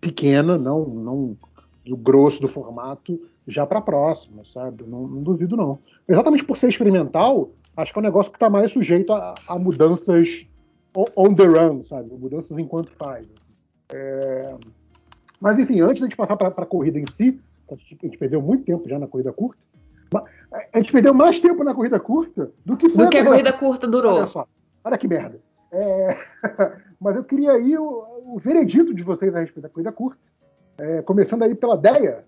pequena, 0.00 0.56
não, 0.56 0.84
não 0.84 1.36
do 1.84 1.96
grosso 1.96 2.40
do 2.40 2.48
formato, 2.48 3.20
já 3.46 3.66
para 3.66 3.78
a 3.78 3.82
próxima, 3.82 4.42
sabe? 4.52 4.84
Não, 4.86 5.06
não, 5.08 5.22
duvido, 5.22 5.56
não. 5.56 5.78
Exatamente 6.06 6.44
por 6.44 6.56
ser 6.56 6.68
experimental, 6.68 7.50
acho 7.76 7.92
que 7.92 7.98
é 7.98 8.00
um 8.00 8.04
negócio 8.04 8.30
que 8.30 8.36
está 8.36 8.50
mais 8.50 8.70
sujeito 8.70 9.12
a, 9.12 9.34
a, 9.48 9.58
mudanças 9.58 10.46
on 11.16 11.34
the 11.34 11.44
run, 11.44 11.84
sabe? 11.84 12.12
Mudanças 12.12 12.56
enquanto 12.58 12.90
faz. 12.92 13.26
É... 13.92 14.54
Mas, 15.40 15.58
enfim, 15.58 15.80
antes 15.80 15.96
de 15.96 16.02
a 16.02 16.06
gente 16.06 16.16
passar 16.16 16.36
para 16.36 16.48
a 16.48 16.66
corrida 16.66 16.98
em 16.98 17.06
si, 17.12 17.40
a 17.74 18.06
gente 18.06 18.18
perdeu 18.18 18.40
muito 18.40 18.64
tempo 18.64 18.88
já 18.88 18.98
na 18.98 19.06
corrida 19.06 19.32
curta. 19.32 19.60
A 20.72 20.78
gente 20.78 20.92
perdeu 20.92 21.12
mais 21.12 21.38
tempo 21.38 21.62
na 21.62 21.74
corrida 21.74 22.00
curta 22.00 22.50
do 22.64 22.76
que 22.76 22.88
foi 22.88 23.04
do 23.04 23.10
que 23.10 23.18
a 23.18 23.24
corrida, 23.24 23.52
curta, 23.52 23.66
curta 23.66 23.86
durou. 23.86 24.14
Olha 24.14 24.26
só, 24.26 24.46
olha 24.82 24.98
que 24.98 25.06
merda. 25.06 25.40
É... 25.70 26.16
Mas 27.00 27.16
eu 27.16 27.24
queria 27.24 27.52
aí 27.52 27.76
o, 27.76 28.34
o, 28.34 28.38
veredito 28.38 28.92
de 28.94 29.02
vocês 29.02 29.34
a 29.34 29.40
respeito 29.40 29.62
da 29.62 29.68
corrida 29.68 29.92
curta. 29.92 30.20
É, 30.78 31.02
começando 31.02 31.42
aí 31.42 31.54
pela 31.54 31.76
Deia. 31.76 32.24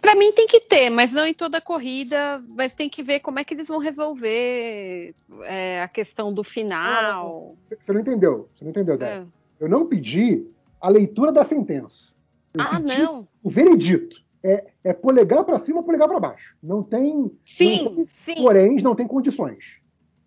Para 0.00 0.14
mim 0.14 0.32
tem 0.32 0.46
que 0.46 0.60
ter, 0.60 0.90
mas 0.90 1.12
não 1.12 1.26
em 1.26 1.32
toda 1.32 1.56
a 1.56 1.62
corrida, 1.62 2.42
mas 2.50 2.74
tem 2.74 2.90
que 2.90 3.02
ver 3.02 3.20
como 3.20 3.38
é 3.38 3.44
que 3.44 3.54
eles 3.54 3.68
vão 3.68 3.78
resolver 3.78 5.14
é, 5.44 5.80
a 5.80 5.88
questão 5.88 6.32
do 6.32 6.44
final. 6.44 7.56
Você 7.70 7.92
não 7.92 8.00
entendeu? 8.00 8.48
Você 8.54 8.64
não 8.64 8.70
entendeu, 8.70 8.98
Deia? 8.98 9.10
É. 9.10 9.24
Eu 9.58 9.68
não 9.68 9.86
pedi 9.86 10.46
a 10.78 10.90
leitura 10.90 11.32
da 11.32 11.44
sentença. 11.44 12.13
Ah, 12.58 12.78
não. 12.78 13.26
O 13.42 13.50
veredito 13.50 14.16
é, 14.42 14.66
é 14.84 14.92
polegar 14.92 15.44
para 15.44 15.58
cima, 15.60 15.82
polegar 15.82 16.08
para 16.08 16.20
baixo. 16.20 16.54
Não 16.62 16.82
tem. 16.82 17.30
Sim, 17.44 17.84
não 17.84 17.94
tem, 17.94 18.08
sim. 18.12 18.34
Porém, 18.36 18.76
não 18.76 18.94
tem 18.94 19.06
condições. 19.06 19.64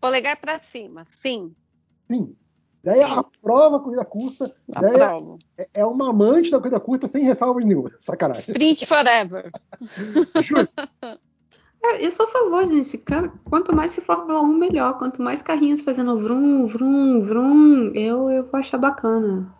Polegar 0.01 0.37
para 0.37 0.59
cima, 0.59 1.05
sim. 1.05 1.55
Sim. 2.07 2.35
Daí 2.83 3.03
sim. 3.03 3.03
aprova 3.03 3.77
a 3.77 3.79
corrida 3.79 4.05
curta. 4.05 4.55
É, 5.57 5.81
é 5.81 5.85
uma 5.85 6.09
amante 6.09 6.51
da 6.51 6.57
corrida 6.57 6.79
curta 6.79 7.07
sem 7.07 7.23
ressalvas 7.23 7.65
nenhuma. 7.65 7.91
Sacanagem. 7.99 8.51
Sprint 8.51 8.85
forever. 8.85 9.51
É, 11.79 12.03
eu 12.03 12.11
sou 12.11 12.25
a 12.25 12.29
favor, 12.29 12.65
gente. 12.65 12.97
Quanto 13.45 13.75
mais 13.75 13.91
se 13.91 14.01
Fórmula 14.01 14.41
1, 14.41 14.47
melhor. 14.47 14.97
Quanto 14.97 15.21
mais 15.21 15.43
carrinhos 15.43 15.83
fazendo 15.83 16.17
vrum, 16.17 16.65
vrum, 16.65 17.23
vrum, 17.23 17.91
eu, 17.93 18.31
eu 18.31 18.43
vou 18.43 18.59
achar 18.59 18.79
bacana. 18.79 19.53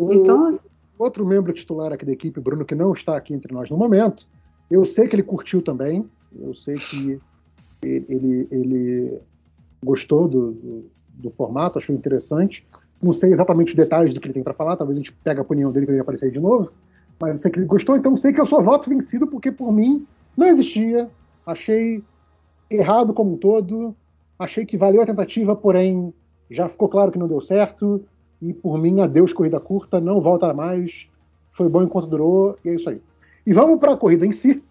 O, 0.00 0.12
então, 0.12 0.56
outro 1.02 1.26
membro 1.26 1.52
titular 1.52 1.92
aqui 1.92 2.04
da 2.04 2.12
equipe, 2.12 2.40
Bruno, 2.40 2.64
que 2.64 2.74
não 2.74 2.92
está 2.92 3.16
aqui 3.16 3.32
entre 3.32 3.52
nós 3.52 3.70
no 3.70 3.76
momento, 3.76 4.26
eu 4.70 4.84
sei 4.84 5.08
que 5.08 5.16
ele 5.16 5.22
curtiu 5.22 5.62
também, 5.62 6.08
eu 6.38 6.54
sei 6.54 6.74
que 6.74 7.18
ele, 7.82 8.46
ele 8.50 9.18
gostou 9.82 10.28
do, 10.28 10.52
do, 10.52 10.90
do 11.14 11.30
formato, 11.30 11.78
achou 11.78 11.94
interessante. 11.94 12.64
Não 13.02 13.12
sei 13.12 13.32
exatamente 13.32 13.68
os 13.68 13.74
detalhes 13.74 14.12
do 14.12 14.20
que 14.20 14.26
ele 14.26 14.34
tem 14.34 14.42
para 14.42 14.54
falar, 14.54 14.76
talvez 14.76 14.98
a 14.98 15.00
gente 15.00 15.12
pegue 15.12 15.40
a 15.40 15.42
opinião 15.42 15.72
dele 15.72 15.86
quando 15.86 15.94
ele 15.94 16.02
aparecer 16.02 16.30
de 16.30 16.38
novo, 16.38 16.70
mas 17.18 17.34
eu 17.34 17.42
sei 17.42 17.50
que 17.50 17.58
ele 17.58 17.66
gostou, 17.66 17.96
então 17.96 18.16
sei 18.16 18.32
que 18.32 18.40
eu 18.40 18.46
sou 18.46 18.62
voto 18.62 18.88
vencido, 18.88 19.26
porque 19.26 19.50
por 19.50 19.72
mim 19.72 20.06
não 20.36 20.46
existia. 20.46 21.08
Achei 21.46 22.02
errado 22.70 23.12
como 23.14 23.34
um 23.34 23.36
todo, 23.36 23.96
achei 24.38 24.64
que 24.64 24.76
valeu 24.76 25.02
a 25.02 25.06
tentativa, 25.06 25.56
porém 25.56 26.12
já 26.50 26.68
ficou 26.68 26.88
claro 26.88 27.10
que 27.10 27.18
não 27.18 27.26
deu 27.26 27.40
certo, 27.40 28.04
e 28.40 28.52
por 28.52 28.78
mim, 28.78 29.00
adeus 29.00 29.32
corrida 29.32 29.60
curta, 29.60 30.00
não 30.00 30.20
volta 30.20 30.52
mais, 30.54 31.08
foi 31.52 31.68
bom 31.68 31.82
enquanto 31.82 32.06
durou, 32.06 32.58
e 32.64 32.68
é 32.70 32.74
isso 32.74 32.88
aí. 32.88 33.00
E 33.46 33.52
vamos 33.52 33.78
para 33.78 33.92
a 33.92 33.96
corrida 33.96 34.26
em 34.26 34.32
si, 34.32 34.62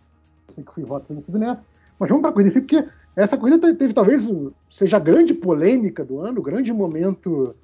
eu 0.47 0.53
sei 0.53 0.63
que 0.63 0.73
fui 0.73 0.83
voto 0.83 1.13
vencido 1.13 1.37
nessa, 1.37 1.63
mas 1.99 2.09
vamos 2.09 2.21
para 2.21 2.31
a 2.31 2.33
corrida 2.33 2.49
em 2.49 2.53
si, 2.53 2.61
porque 2.61 2.87
essa 3.15 3.37
corrida 3.37 3.75
teve, 3.75 3.93
talvez 3.93 4.27
seja 4.71 4.97
a 4.97 4.99
grande 4.99 5.33
polêmica 5.33 6.03
do 6.03 6.19
ano, 6.19 6.41
grande 6.41 6.71
momento 6.71 7.55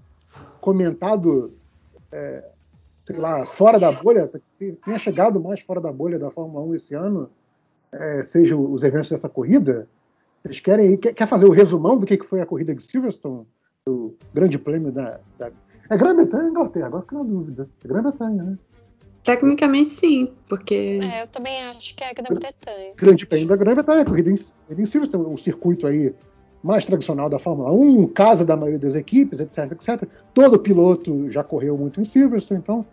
comentado, 0.59 1.53
é, 2.11 2.43
sei 3.05 3.17
lá, 3.17 3.45
fora 3.45 3.79
da 3.79 3.91
bolha, 3.91 4.29
tenha 4.57 4.99
chegado 4.99 5.39
mais 5.39 5.61
fora 5.61 5.79
da 5.79 5.91
bolha 5.91 6.19
da 6.19 6.31
Fórmula 6.31 6.65
1 6.65 6.75
esse 6.75 6.93
ano, 6.93 7.29
é, 7.91 8.25
seja 8.25 8.55
os 8.55 8.83
eventos 8.83 9.09
dessa 9.09 9.29
corrida. 9.29 9.87
Vocês 10.43 10.59
querem 10.59 10.97
quer, 10.97 11.13
quer 11.13 11.27
fazer 11.27 11.45
o 11.45 11.51
resumão 11.51 11.97
do 11.97 12.05
que 12.05 12.21
foi 12.23 12.41
a 12.41 12.45
corrida 12.45 12.75
de 12.75 12.83
Silverstone, 12.83 13.45
o 13.87 14.13
grande 14.33 14.57
prêmio 14.57 14.91
da, 14.91 15.19
da... 15.37 15.51
É 15.89 15.97
Grã-Bretanha 15.97 16.43
ou 16.43 16.49
Inglaterra? 16.49 16.87
Agora 16.87 17.03
fico 17.03 17.15
na 17.15 17.23
dúvida. 17.23 17.69
É 17.83 17.87
Grã-Bretanha, 17.87 18.43
né? 18.43 18.57
Tecnicamente 19.23 19.89
sim, 19.89 20.31
porque. 20.47 20.99
É, 21.01 21.23
eu 21.23 21.27
também 21.27 21.63
acho 21.65 21.95
que 21.95 22.03
é 22.03 22.11
a 22.11 22.13
Grã-Bretanha. 22.13 22.93
Grande 22.95 23.25
prêmio 23.25 23.47
da 23.47 23.55
Grã-Bretanha, 23.55 24.05
corrida 24.05 24.31
em, 24.31 24.35
em 24.69 24.85
Silverstone, 24.85 25.25
um 25.25 25.37
circuito 25.37 25.87
aí 25.87 26.13
mais 26.63 26.83
tradicional 26.85 27.29
da 27.29 27.37
Fórmula 27.37 27.71
1, 27.71 28.07
casa 28.07 28.43
da 28.43 28.55
maioria 28.55 28.79
das 28.79 28.95
equipes, 28.95 29.39
etc, 29.39 29.71
etc. 29.71 30.09
Todo 30.33 30.59
piloto 30.59 31.29
já 31.29 31.43
correu 31.43 31.77
muito 31.77 32.01
em 32.01 32.05
Silverstone, 32.05 32.59
então 32.59 32.85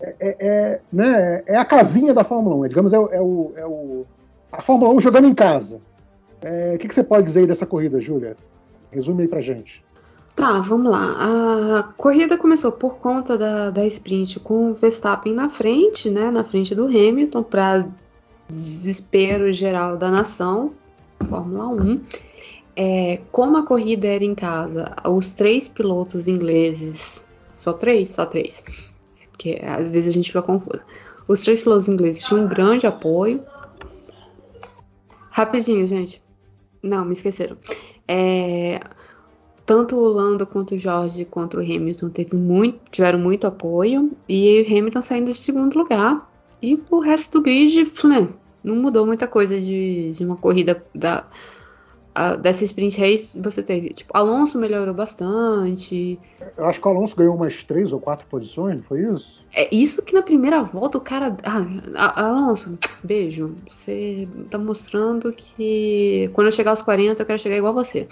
é, 0.00 0.16
é, 0.18 0.36
é 0.40 0.80
né, 0.92 1.42
é 1.46 1.56
a 1.56 1.64
casinha 1.64 2.12
da 2.12 2.24
Fórmula 2.24 2.56
1, 2.56 2.64
é, 2.64 2.68
digamos, 2.68 2.92
é, 2.92 2.96
é, 2.96 3.20
o, 3.20 3.52
é 3.56 3.64
o, 3.64 4.04
a 4.50 4.60
Fórmula 4.60 4.92
1 4.92 5.00
jogando 5.00 5.28
em 5.28 5.34
casa. 5.34 5.80
É, 6.42 6.74
o 6.74 6.78
que, 6.78 6.88
que, 6.88 6.94
você 6.94 7.04
pode 7.04 7.26
dizer 7.26 7.40
aí 7.40 7.46
dessa 7.46 7.64
corrida, 7.64 8.00
Júlia? 8.00 8.36
Resume 8.90 9.22
aí 9.22 9.28
pra 9.28 9.40
gente. 9.40 9.84
Tá, 10.34 10.60
vamos 10.60 10.90
lá. 10.90 11.78
A 11.78 11.82
corrida 11.82 12.38
começou 12.38 12.72
por 12.72 12.98
conta 12.98 13.36
da, 13.36 13.70
da 13.70 13.84
sprint 13.86 14.40
com 14.40 14.70
o 14.70 14.74
Verstappen 14.74 15.34
na 15.34 15.50
frente, 15.50 16.08
né? 16.08 16.30
Na 16.30 16.42
frente 16.42 16.74
do 16.74 16.86
Hamilton, 16.86 17.42
para 17.42 17.86
desespero 18.48 19.52
geral 19.52 19.96
da 19.96 20.10
nação, 20.10 20.72
Fórmula 21.28 21.68
1. 21.68 22.00
É, 22.74 23.20
como 23.30 23.58
a 23.58 23.66
corrida 23.66 24.06
era 24.06 24.24
em 24.24 24.34
casa, 24.34 24.94
os 25.06 25.32
três 25.32 25.68
pilotos 25.68 26.26
ingleses, 26.26 27.24
só 27.56 27.72
três? 27.72 28.08
Só 28.08 28.24
três, 28.24 28.64
porque 29.30 29.60
às 29.62 29.90
vezes 29.90 30.08
a 30.08 30.12
gente 30.12 30.28
fica 30.28 30.42
confusa. 30.42 30.82
Os 31.28 31.42
três 31.42 31.62
pilotos 31.62 31.88
ingleses 31.88 32.24
tinham 32.24 32.44
um 32.44 32.48
grande 32.48 32.86
apoio. 32.86 33.44
Rapidinho, 35.30 35.86
gente. 35.86 36.22
Não, 36.82 37.04
me 37.04 37.12
esqueceram. 37.12 37.56
É, 38.08 38.80
tanto 39.72 39.96
o 39.96 40.06
Lando 40.06 40.46
quanto 40.46 40.74
o 40.74 40.78
Jorge 40.78 41.24
contra 41.24 41.58
o 41.58 41.62
Hamilton 41.62 42.10
teve 42.10 42.36
muito, 42.36 42.78
tiveram 42.90 43.18
muito 43.18 43.46
apoio 43.46 44.12
e 44.28 44.60
o 44.60 44.66
Hamilton 44.66 45.00
saindo 45.00 45.32
de 45.32 45.38
segundo 45.38 45.78
lugar 45.78 46.30
e 46.60 46.78
o 46.90 46.98
resto 46.98 47.38
do 47.38 47.42
grid 47.42 47.90
não 48.62 48.76
mudou 48.76 49.06
muita 49.06 49.26
coisa 49.26 49.58
de, 49.58 50.10
de 50.10 50.26
uma 50.26 50.36
corrida 50.36 50.84
da, 50.94 51.24
a, 52.14 52.36
dessa 52.36 52.64
sprint 52.64 53.00
race 53.00 53.40
você 53.40 53.62
teve. 53.62 53.94
Tipo 53.94 54.14
Alonso 54.14 54.58
melhorou 54.58 54.92
bastante. 54.92 56.20
Eu 56.54 56.66
acho 56.66 56.78
que 56.78 56.86
o 56.86 56.90
Alonso 56.90 57.16
ganhou 57.16 57.34
umas 57.34 57.64
três 57.64 57.94
ou 57.94 57.98
quatro 57.98 58.26
posições 58.26 58.76
não 58.76 58.82
foi 58.82 59.00
isso? 59.00 59.42
É 59.54 59.74
isso 59.74 60.02
que 60.02 60.12
na 60.12 60.20
primeira 60.20 60.62
volta 60.62 60.98
o 60.98 61.00
cara 61.00 61.34
ah, 61.44 62.26
Alonso 62.26 62.78
beijo 63.02 63.56
você 63.66 64.28
tá 64.50 64.58
mostrando 64.58 65.32
que 65.32 66.30
quando 66.34 66.48
eu 66.48 66.52
chegar 66.52 66.72
aos 66.72 66.82
40 66.82 67.22
eu 67.22 67.26
quero 67.26 67.38
chegar 67.38 67.56
igual 67.56 67.72
a 67.72 67.82
você 67.82 68.06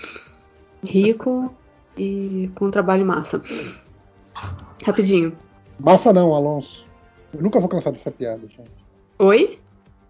rico 0.82 1.55
e 1.97 2.51
com 2.55 2.70
trabalho 2.70 3.05
massa. 3.05 3.43
Rapidinho. 4.85 5.36
Massa 5.78 6.12
não, 6.12 6.35
Alonso. 6.35 6.85
Eu 7.32 7.43
nunca 7.43 7.61
vou 7.61 7.69
cansar 7.69 7.93
dessa 7.93 8.11
piada, 8.11 8.47
gente. 8.48 8.70
Oi? 9.19 9.59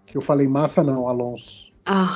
Que 0.07 0.17
eu 0.17 0.21
falei 0.21 0.47
massa 0.47 0.83
não, 0.83 1.07
Alonso. 1.07 1.71
Ah. 1.85 2.15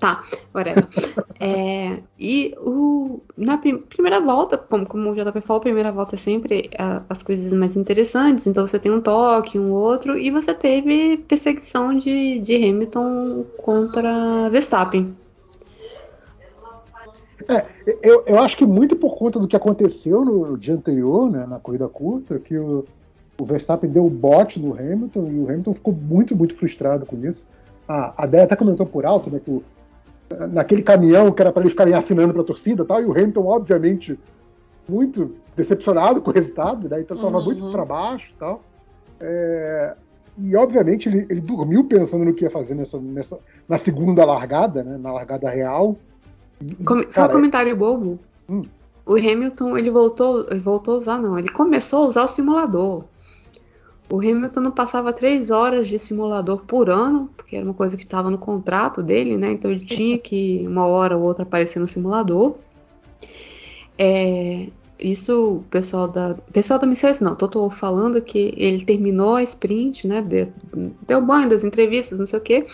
Tá, 0.00 0.24
whatever. 0.54 0.88
é, 1.38 1.98
e 2.18 2.54
o, 2.58 3.20
na 3.36 3.58
prim 3.58 3.76
primeira 3.78 4.18
volta, 4.18 4.56
como, 4.56 4.86
como 4.86 5.10
o 5.10 5.14
JP 5.14 5.42
falou, 5.42 5.58
a 5.58 5.62
primeira 5.62 5.92
volta 5.92 6.14
é 6.14 6.18
sempre 6.18 6.70
a, 6.78 7.02
as 7.06 7.22
coisas 7.22 7.52
mais 7.52 7.76
interessantes. 7.76 8.46
Então 8.46 8.66
você 8.66 8.78
tem 8.78 8.90
um 8.90 9.00
toque, 9.02 9.58
um 9.58 9.70
outro, 9.70 10.16
e 10.16 10.30
você 10.30 10.54
teve 10.54 11.18
perseguição 11.28 11.94
de, 11.94 12.40
de 12.40 12.56
Hamilton 12.56 13.44
contra 13.58 14.48
Verstappen. 14.48 15.14
É, 17.50 17.66
eu, 18.00 18.22
eu 18.26 18.38
acho 18.38 18.56
que 18.56 18.64
muito 18.64 18.94
por 18.94 19.16
conta 19.16 19.40
do 19.40 19.48
que 19.48 19.56
aconteceu 19.56 20.24
no, 20.24 20.56
dia 20.56 20.74
anterior, 20.74 21.28
né, 21.28 21.44
na 21.46 21.58
corrida 21.58 21.88
curta, 21.88 22.38
que 22.38 22.56
o, 22.56 22.84
o 23.40 23.44
Verstappen 23.44 23.90
deu 23.90 24.06
o 24.06 24.10
bote 24.10 24.60
no 24.60 24.72
Hamilton 24.72 25.28
e 25.30 25.38
o 25.40 25.48
Hamilton 25.48 25.74
ficou 25.74 25.92
muito, 25.92 26.36
muito 26.36 26.54
frustrado 26.54 27.04
com 27.04 27.16
isso. 27.26 27.42
A, 27.88 28.22
a 28.22 28.26
Déia 28.26 28.44
até 28.44 28.54
comentou 28.54 28.86
por 28.86 29.04
alto, 29.04 29.28
né, 29.28 29.40
que 29.44 29.50
o, 29.50 29.64
naquele 30.52 30.82
caminhão 30.82 31.32
que 31.32 31.42
era 31.42 31.50
para 31.50 31.62
eles 31.62 31.72
ficarem 31.72 31.94
assinando 31.94 32.32
para 32.32 32.42
a 32.42 32.46
torcida 32.46 32.84
tal, 32.84 33.02
e 33.02 33.04
o 33.04 33.10
Hamilton, 33.10 33.44
obviamente, 33.44 34.16
muito 34.88 35.34
decepcionado 35.56 36.20
com 36.20 36.30
o 36.30 36.34
resultado, 36.34 36.88
né, 36.88 37.00
então 37.00 37.16
estava 37.16 37.38
uhum. 37.38 37.44
muito 37.44 37.68
para 37.72 37.84
baixo 37.84 38.32
tal. 38.38 38.62
É, 39.20 39.94
e 40.38 40.56
obviamente 40.56 41.08
ele, 41.08 41.26
ele, 41.28 41.40
dormiu 41.40 41.84
pensando 41.84 42.24
no 42.24 42.32
que 42.32 42.44
ia 42.44 42.50
fazer 42.50 42.74
nessa, 42.74 42.98
nessa, 42.98 43.38
na 43.68 43.76
segunda 43.76 44.24
largada, 44.24 44.84
né, 44.84 44.96
na 44.96 45.12
largada 45.12 45.50
real. 45.50 45.96
Com, 46.84 47.10
só 47.10 47.26
um 47.26 47.28
comentário 47.28 47.74
bobo. 47.76 48.18
Hum. 48.48 48.62
O 49.06 49.14
Hamilton, 49.14 49.76
ele 49.76 49.90
voltou, 49.90 50.46
ele 50.50 50.60
voltou 50.60 50.94
a 50.94 50.98
usar, 50.98 51.18
não, 51.18 51.38
ele 51.38 51.48
começou 51.48 52.04
a 52.04 52.08
usar 52.08 52.24
o 52.24 52.28
simulador. 52.28 53.04
O 54.10 54.18
Hamilton 54.18 54.60
não 54.60 54.70
passava 54.70 55.12
três 55.12 55.50
horas 55.50 55.88
de 55.88 55.98
simulador 55.98 56.62
por 56.66 56.90
ano, 56.90 57.30
porque 57.36 57.56
era 57.56 57.64
uma 57.64 57.74
coisa 57.74 57.96
que 57.96 58.04
estava 58.04 58.28
no 58.28 58.38
contrato 58.38 59.02
dele, 59.02 59.38
né? 59.38 59.52
Então 59.52 59.70
ele 59.70 59.84
tinha 59.84 60.18
que 60.18 60.64
uma 60.66 60.86
hora 60.86 61.16
ou 61.16 61.22
outra 61.22 61.44
aparecer 61.44 61.78
no 61.78 61.88
simulador. 61.88 62.56
É, 63.96 64.66
isso, 64.98 65.58
o 65.58 65.62
pessoal 65.70 66.08
da. 66.08 66.34
Pessoal 66.52 66.78
da 66.78 66.86
Mercedes 66.86 67.20
não, 67.20 67.36
tô, 67.36 67.70
falando 67.70 68.20
que 68.20 68.52
ele 68.56 68.84
terminou 68.84 69.36
a 69.36 69.42
sprint, 69.44 70.08
né? 70.08 70.20
Deu, 70.22 70.52
deu 71.06 71.24
banho 71.24 71.48
das 71.48 71.62
entrevistas, 71.62 72.18
não 72.18 72.26
sei 72.26 72.38
o 72.38 72.42
quê 72.42 72.66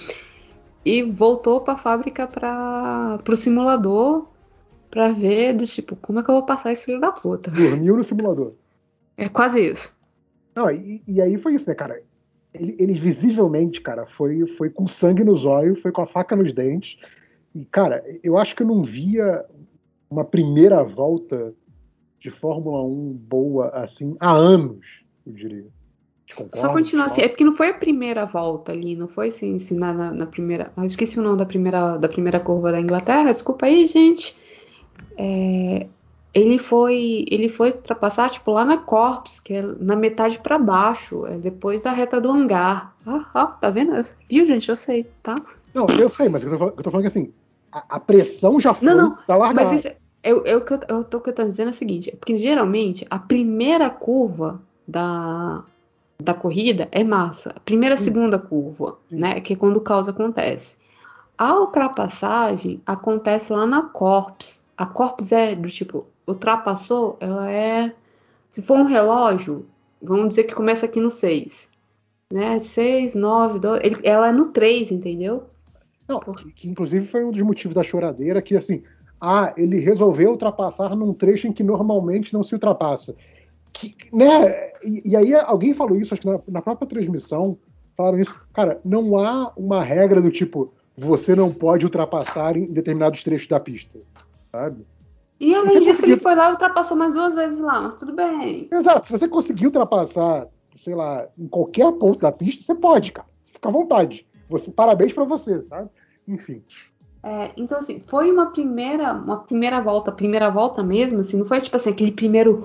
e 0.87 1.03
voltou 1.03 1.61
para 1.61 1.75
a 1.75 1.79
fábrica 1.79 2.29
para 2.29 3.21
o 3.29 3.37
simulador 3.37 4.29
para 4.89 5.11
ver 5.11 5.53
do 5.53 5.67
tipo 5.67 5.97
como 5.97 6.21
é 6.21 6.23
que 6.23 6.31
eu 6.31 6.37
vou 6.37 6.47
passar 6.47 6.71
esse 6.71 6.85
filho 6.85 7.01
da 7.01 7.11
puta. 7.11 7.51
Dormiu 7.51 7.97
no 7.97 8.05
simulador. 8.05 8.53
É 9.19 9.31
quase 9.31 9.71
isso. 9.71 9.99
Não, 10.55 10.71
e, 10.71 11.03
e 11.09 11.23
aí 11.23 11.39
foi 11.39 11.55
isso, 11.55 11.67
né, 11.67 11.75
cara? 11.75 12.03
Ele, 12.53 12.77
ele, 12.79 12.93
visivelmente, 12.93 13.81
cara, 13.81 14.05
foi, 14.05 14.47
foi 14.59 14.69
com 14.69 14.87
sangue 14.87 15.25
nos 15.25 15.47
olhos, 15.47 15.81
foi 15.81 15.91
com 15.91 16.03
a 16.03 16.07
faca 16.07 16.37
nos 16.37 16.53
dentes. 16.53 16.99
E, 17.55 17.65
cara, 17.65 18.05
eu 18.23 18.37
acho 18.37 18.55
que 18.55 18.63
eu 18.63 18.67
não 18.67 18.83
via 18.83 19.43
uma 20.11 20.23
primeira 20.23 20.85
volta 20.85 21.55
de 22.21 22.31
Fórmula 22.31 22.85
1 22.85 23.13
boa 23.15 23.69
assim 23.71 24.15
há 24.21 24.33
anos, 24.33 24.85
eu 25.27 25.33
diria. 25.33 25.67
Concordo, 26.35 26.59
Só 26.59 26.73
continuar 26.73 27.07
assim. 27.07 27.23
É 27.23 27.29
porque 27.29 27.45
não 27.45 27.53
foi 27.53 27.69
a 27.69 27.75
primeira 27.75 28.27
volta 28.27 28.73
ali, 28.73 28.97
não 28.97 29.07
foi 29.07 29.29
assim, 29.29 29.57
assim 29.57 29.77
na, 29.77 29.93
na, 29.93 30.27
primeira. 30.27 30.73
Ah, 30.77 30.83
eu 30.83 30.87
esqueci 30.87 31.19
o 31.19 31.23
nome 31.23 31.39
da 31.39 31.47
primeira, 31.47 31.97
da 31.97 32.09
primeira 32.09 32.41
curva 32.41 32.73
da 32.73 32.81
Inglaterra, 32.81 33.33
desculpa 33.33 33.67
aí, 33.67 33.87
gente. 33.87 34.37
É, 35.17 35.87
ele 36.35 36.59
foi 36.59 37.25
ele 37.31 37.49
foi 37.49 37.71
ultrapassar 37.71 38.29
tipo 38.29 38.51
lá 38.51 38.65
na 38.65 38.77
Corps, 38.77 39.41
que 39.41 39.55
é 39.55 39.63
na 39.63 39.95
metade 39.95 40.39
para 40.41 40.59
baixo, 40.59 41.27
é 41.27 41.39
depois 41.39 41.83
da 41.83 41.93
reta 41.93 42.21
do 42.21 42.31
hangar. 42.31 42.95
Ah, 43.07 43.25
ah, 43.33 43.47
tá 43.47 43.71
vendo? 43.71 43.93
Viu, 44.29 44.47
gente? 44.47 44.69
Eu 44.69 44.77
sei, 44.77 45.05
tá? 45.23 45.37
Não, 45.73 45.87
eu 45.99 46.11
sei, 46.11 46.29
mas 46.29 46.43
eu 46.43 46.59
tô, 46.59 46.65
eu 46.65 46.83
tô 46.83 46.91
falando 46.91 47.11
que 47.11 47.19
assim, 47.19 47.33
a, 47.71 47.85
a, 47.97 48.01
pressão 48.01 48.59
já 48.59 48.75
foi 48.75 48.89
não, 48.89 48.97
não, 48.97 49.19
da 49.29 49.37
largada. 49.37 49.69
Mas 49.69 49.85
isso, 49.85 49.95
eu, 50.25 50.45
eu, 50.45 50.59
eu, 50.59 50.81
eu 50.89 51.05
tô, 51.05 51.21
que 51.21 51.31
eu 51.31 51.35
tô 51.35 51.45
dizendo 51.45 51.69
é 51.69 51.71
o 51.71 51.75
seguinte, 51.75 52.11
é 52.11 52.17
porque 52.17 52.37
geralmente 52.37 53.07
a 53.09 53.19
primeira 53.19 53.89
curva 53.89 54.61
da, 54.87 55.63
da 56.19 56.35
corrida 56.35 56.89
é 56.91 57.05
massa. 57.05 57.55
Primeira, 57.65 57.97
segunda 57.97 58.39
curva, 58.39 58.99
né? 59.11 59.41
Que 59.41 59.53
é 59.53 59.57
quando 59.57 59.77
o 59.77 59.81
caos 59.81 60.09
acontece. 60.09 60.77
A 61.37 61.59
ultrapassagem 61.59 62.81
acontece 62.87 63.53
lá 63.53 63.67
na 63.67 63.83
Corps. 63.83 64.65
A 64.77 64.87
Corps 64.87 65.33
é 65.33 65.55
do 65.55 65.69
tipo, 65.69 66.07
ultrapassou, 66.27 67.17
ela 67.21 67.51
é. 67.51 67.93
Se 68.49 68.63
for 68.63 68.79
um 68.79 68.85
relógio, 68.85 69.67
vamos 70.01 70.31
dizer 70.31 70.45
que 70.45 70.55
começa 70.55 70.87
aqui 70.87 71.01
no 71.01 71.11
6. 71.11 71.71
Né? 72.33 72.59
6, 72.59 73.15
9, 73.15 73.59
12. 73.59 73.81
Ele, 73.85 73.97
ela 74.03 74.29
é 74.29 74.33
no 74.33 74.47
3, 74.47 74.91
entendeu? 74.93 75.45
Não, 76.09 76.21
que 76.21 76.69
inclusive 76.69 77.07
foi 77.07 77.25
um 77.25 77.31
dos 77.31 77.43
motivos 77.43 77.75
da 77.75 77.83
choradeira, 77.83 78.41
que 78.41 78.57
assim, 78.57 78.83
ah, 79.21 79.53
ele 79.57 79.79
resolveu 79.79 80.31
ultrapassar 80.31 80.95
num 80.95 81.13
trecho 81.13 81.47
em 81.49 81.53
que 81.53 81.63
normalmente 81.63 82.33
não 82.33 82.43
se 82.43 82.55
ultrapassa. 82.55 83.15
Que, 83.79 83.95
né? 84.13 84.73
E, 84.83 85.11
e, 85.11 85.17
aí 85.17 85.35
alguém 85.35 85.75
falou 85.75 85.97
isso, 85.97 86.15
acho 86.15 86.23
que 86.23 86.29
na, 86.29 86.41
na, 86.49 86.63
própria 86.63 86.89
transmissão, 86.89 87.59
falaram 87.97 88.19
isso. 88.21 88.35
Cara, 88.53 88.81
não 88.85 89.19
há 89.19 89.53
uma 89.57 89.83
regra 89.83 90.21
do 90.21 90.31
tipo, 90.31 90.73
você 90.97 91.35
não 91.35 91.53
pode 91.53 91.85
ultrapassar 91.85 92.57
em 92.57 92.67
determinados 92.67 93.23
trechos 93.23 93.49
da 93.49 93.61
pista, 93.61 93.99
sabe? 94.51 94.85
E 95.39 95.55
além 95.55 95.81
disso, 95.81 95.91
conseguiu... 95.91 96.15
ele 96.15 96.23
foi 96.23 96.35
lá 96.35 96.49
e 96.49 96.53
ultrapassou 96.53 96.97
mais 96.97 97.13
duas 97.13 97.35
vezes 97.35 97.61
lá, 97.61 97.83
mas 97.83 97.95
tudo 97.97 98.15
bem. 98.15 98.69
Exato, 98.73 99.07
se 99.07 99.13
você 99.13 99.29
conseguir 99.29 99.67
ultrapassar, 99.67 100.49
sei 100.83 100.95
lá, 100.95 101.29
em 101.39 101.47
qualquer 101.47 101.93
ponto 101.93 102.19
da 102.21 102.33
pista, 102.33 102.65
você 102.65 102.75
pode, 102.75 103.13
cara. 103.13 103.29
Fica 103.53 103.69
à 103.69 103.73
vontade. 103.73 104.27
Você, 104.49 104.71
parabéns 104.71 105.13
para 105.13 105.25
você, 105.25 105.61
sabe? 105.63 105.91
Enfim. 106.27 106.63
É, 107.27 107.51
então, 107.57 107.79
assim, 107.79 108.01
foi 108.07 108.31
uma 108.31 108.53
primeira, 108.53 109.13
uma 109.13 109.39
primeira 109.39 109.81
volta, 109.81 110.13
primeira 110.13 110.49
volta 110.49 110.81
mesmo, 110.81 111.19
assim, 111.19 111.37
não 111.37 111.45
foi 111.45 111.61
tipo 111.61 111.75
assim, 111.75 111.91
aquele 111.91 112.13
primeiro, 112.13 112.63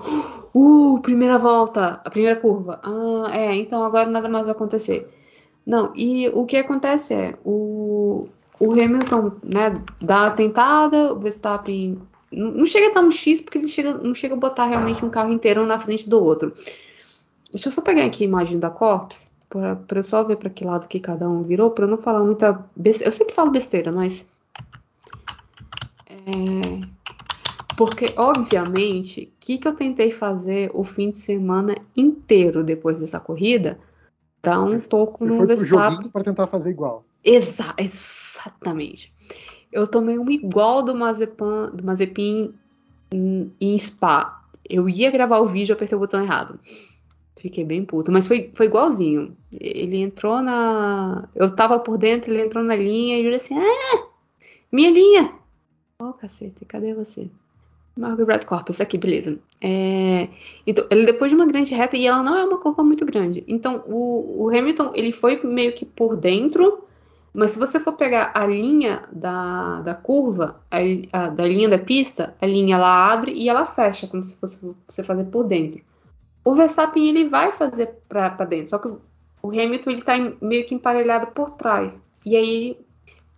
uh, 0.54 1.00
primeira 1.02 1.36
volta, 1.36 2.00
a 2.04 2.08
primeira 2.08 2.38
curva. 2.38 2.78
Ah, 2.84 3.28
é, 3.36 3.56
então 3.56 3.82
agora 3.82 4.08
nada 4.08 4.28
mais 4.28 4.44
vai 4.44 4.54
acontecer. 4.54 5.12
Não, 5.66 5.92
e 5.96 6.28
o 6.28 6.46
que 6.46 6.56
acontece 6.56 7.12
é, 7.12 7.34
o, 7.44 8.28
o 8.60 8.72
Hamilton, 8.72 9.32
né, 9.42 9.74
dá 10.00 10.26
a 10.28 10.30
tentada, 10.30 11.12
o 11.12 11.18
Verstappen 11.18 11.98
não 12.30 12.64
chega 12.64 12.90
a 12.90 12.94
dar 12.94 13.02
um 13.02 13.10
X 13.10 13.40
porque 13.40 13.58
ele 13.58 13.66
chega, 13.66 13.94
não 13.94 14.14
chega 14.14 14.36
a 14.36 14.38
botar 14.38 14.66
realmente 14.66 15.04
um 15.04 15.10
carro 15.10 15.32
inteiro 15.32 15.66
na 15.66 15.80
frente 15.80 16.08
do 16.08 16.22
outro. 16.22 16.52
Deixa 17.50 17.66
eu 17.66 17.72
só 17.72 17.80
pegar 17.82 18.04
aqui 18.04 18.22
a 18.22 18.28
imagem 18.28 18.60
da 18.60 18.70
Corps, 18.70 19.28
para 19.48 19.98
eu 19.98 20.04
só 20.04 20.22
ver 20.22 20.36
para 20.36 20.48
que 20.48 20.64
lado 20.64 20.86
que 20.86 21.00
cada 21.00 21.28
um 21.28 21.42
virou, 21.42 21.72
para 21.72 21.88
não 21.88 21.98
falar 21.98 22.22
muita 22.22 22.64
besteira. 22.76 23.08
Eu 23.08 23.12
sempre 23.12 23.34
falo 23.34 23.50
besteira, 23.50 23.90
mas. 23.90 24.24
É, 26.26 27.02
porque, 27.76 28.12
obviamente, 28.16 29.32
o 29.32 29.40
que, 29.40 29.58
que 29.58 29.66
eu 29.66 29.74
tentei 29.74 30.10
fazer 30.10 30.70
o 30.74 30.84
fim 30.84 31.10
de 31.10 31.18
semana 31.18 31.74
inteiro 31.96 32.62
depois 32.62 33.00
dessa 33.00 33.18
corrida? 33.18 33.78
Dar 34.42 34.62
um 34.62 34.80
toco 34.80 35.24
no 35.24 35.46
Verstappen. 35.46 36.08
para 36.08 36.24
tentar 36.24 36.46
fazer 36.46 36.70
igual. 36.70 37.04
Exa 37.24 37.74
exatamente. 37.78 39.12
Eu 39.72 39.86
tomei 39.86 40.18
um 40.18 40.30
igual 40.30 40.82
do 40.82 40.94
Mazepin, 40.94 41.70
do 41.74 41.84
Mazepin 41.84 42.52
em, 43.12 43.52
em 43.60 43.78
Spa. 43.78 44.44
Eu 44.68 44.88
ia 44.88 45.10
gravar 45.10 45.38
o 45.38 45.46
vídeo, 45.46 45.72
apertei 45.72 45.96
o 45.96 46.00
botão 46.00 46.22
errado. 46.22 46.58
Fiquei 47.36 47.64
bem 47.64 47.84
puto, 47.84 48.12
mas 48.12 48.28
foi, 48.28 48.52
foi 48.54 48.66
igualzinho. 48.66 49.36
Ele 49.52 49.96
entrou 49.96 50.42
na. 50.42 51.28
Eu 51.34 51.50
tava 51.54 51.78
por 51.78 51.98
dentro, 51.98 52.30
ele 52.30 52.42
entrou 52.42 52.62
na 52.62 52.76
linha 52.76 53.18
e 53.18 53.24
eu 53.24 53.32
disse 53.32 53.54
assim: 53.54 53.64
Ah! 53.64 54.06
Minha 54.70 54.90
linha! 54.90 55.41
Oh, 56.04 56.12
cacete, 56.14 56.64
cadê 56.64 56.92
você? 56.92 57.30
Margot 57.96 58.26
Brad 58.26 58.42
Corpus, 58.44 58.80
aqui, 58.80 58.98
beleza. 58.98 59.38
É, 59.60 60.28
então, 60.66 60.84
ele 60.90 61.06
depois 61.06 61.30
de 61.30 61.36
uma 61.36 61.46
grande 61.46 61.72
reta, 61.76 61.96
e 61.96 62.08
ela 62.08 62.24
não 62.24 62.36
é 62.36 62.44
uma 62.44 62.58
curva 62.58 62.82
muito 62.82 63.06
grande. 63.06 63.44
Então, 63.46 63.84
o, 63.86 64.42
o, 64.42 64.48
Hamilton, 64.48 64.90
ele 64.96 65.12
foi 65.12 65.40
meio 65.44 65.72
que 65.72 65.86
por 65.86 66.16
dentro, 66.16 66.82
mas 67.32 67.50
se 67.50 67.58
você 67.58 67.78
for 67.78 67.92
pegar 67.92 68.32
a 68.34 68.44
linha 68.44 69.04
da, 69.12 69.80
da 69.82 69.94
curva, 69.94 70.60
a, 70.68 70.78
a, 71.12 71.28
da 71.28 71.46
linha 71.46 71.68
da 71.68 71.78
pista, 71.78 72.34
a 72.40 72.46
linha 72.46 72.74
ela 72.74 73.12
abre 73.12 73.32
e 73.32 73.48
ela 73.48 73.64
fecha, 73.64 74.08
como 74.08 74.24
se 74.24 74.34
fosse 74.38 74.74
você 74.88 75.04
fazer 75.04 75.26
por 75.26 75.44
dentro. 75.44 75.80
O 76.44 76.52
Verstappen, 76.56 77.08
ele 77.08 77.28
vai 77.28 77.52
fazer 77.52 77.94
para 78.08 78.44
dentro, 78.44 78.70
só 78.70 78.78
que 78.78 78.88
o 78.88 79.48
Hamilton, 79.50 79.90
ele 79.90 80.02
tá 80.02 80.14
meio 80.40 80.66
que 80.66 80.74
emparelhado 80.74 81.28
por 81.28 81.50
trás. 81.50 82.02
E 82.26 82.34
aí, 82.34 82.76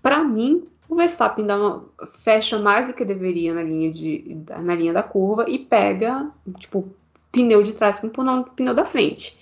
para 0.00 0.24
mim, 0.24 0.66
o 0.94 0.96
Verstappen 0.96 1.44
dá 1.44 1.56
uma, 1.56 1.84
fecha 2.22 2.58
mais 2.58 2.88
do 2.88 2.94
que 2.94 3.04
deveria 3.04 3.52
na 3.52 3.62
linha, 3.62 3.92
de, 3.92 4.38
na 4.62 4.74
linha 4.74 4.92
da 4.92 5.02
curva 5.02 5.44
e 5.48 5.58
pega, 5.58 6.30
tipo, 6.58 6.88
pneu 7.32 7.62
de 7.62 7.72
trás 7.72 7.98
com 8.00 8.06
o 8.06 8.44
pneu 8.44 8.72
da 8.72 8.84
frente. 8.84 9.36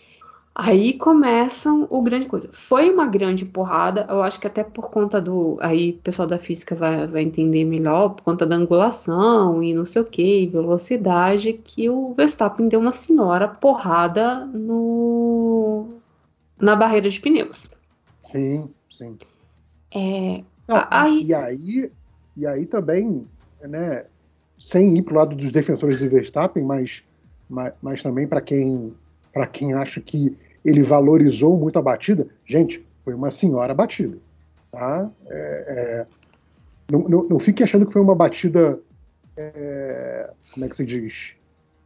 Aí 0.55 0.95
começam 0.95 1.87
o 1.91 2.03
grande 2.03 2.27
coisa. 2.27 2.49
Foi 2.53 2.91
uma 2.91 3.07
grande 3.07 3.45
porrada, 3.45 4.07
eu 4.09 4.23
acho 4.23 4.39
que 4.39 4.47
até 4.47 4.63
por 4.63 4.91
conta 4.91 5.21
do. 5.21 5.59
Aí 5.61 5.91
o 5.91 5.99
pessoal 5.99 6.29
da 6.29 6.39
física 6.39 6.75
vai, 6.75 7.07
vai 7.07 7.23
entender 7.23 7.65
melhor, 7.65 8.11
por 8.11 8.23
conta 8.23 8.45
da 8.45 8.57
angulação 8.57 9.63
e 9.63 9.75
não 9.75 9.85
sei 9.85 10.03
o 10.03 10.07
que, 10.07 10.47
velocidade, 10.47 11.55
que 11.55 11.89
o 11.89 12.13
Verstappen 12.15 12.69
deu 12.69 12.81
uma 12.81 12.93
senhora 12.93 13.49
porrada 13.49 14.45
no 14.47 15.89
na 16.61 16.77
barreira 16.77 17.09
de 17.09 17.21
pneus. 17.21 17.69
Sim, 18.31 18.69
sim. 18.91 19.17
É, 19.95 20.43
não. 20.69 20.77
E 21.23 21.35
aí, 21.35 21.93
e 22.37 22.47
aí 22.47 22.67
também, 22.67 23.27
né, 23.63 24.05
sem 24.59 24.97
ir 24.97 25.03
para 25.03 25.15
o 25.15 25.17
lado 25.17 25.37
dos 25.37 25.53
defensores 25.53 25.99
do 25.99 26.11
Verstappen, 26.11 26.63
mas, 26.63 27.03
mas, 27.49 27.73
mas 27.83 28.03
também 28.03 28.27
para 28.27 28.41
quem, 28.41 28.95
quem 29.53 29.75
acha 29.75 30.01
que 30.01 30.37
ele 30.65 30.83
valorizou 30.83 31.57
muito 31.57 31.79
a 31.79 31.83
batida, 31.83 32.27
gente, 32.45 32.85
foi 33.05 33.15
uma 33.15 33.31
senhora 33.31 33.75
batida. 33.75 34.17
Tá? 34.71 35.11
É, 35.29 35.37
é, 35.69 36.07
não, 36.91 37.01
não, 37.09 37.25
não 37.25 37.39
fique 37.39 37.63
achando 37.63 37.87
que 37.87 37.93
foi 37.93 38.03
uma 38.03 38.15
batida, 38.15 38.79
é, 39.37 40.31
como 40.55 40.65
é 40.65 40.69
que 40.69 40.77
se 40.77 40.87
diz, 40.87 41.33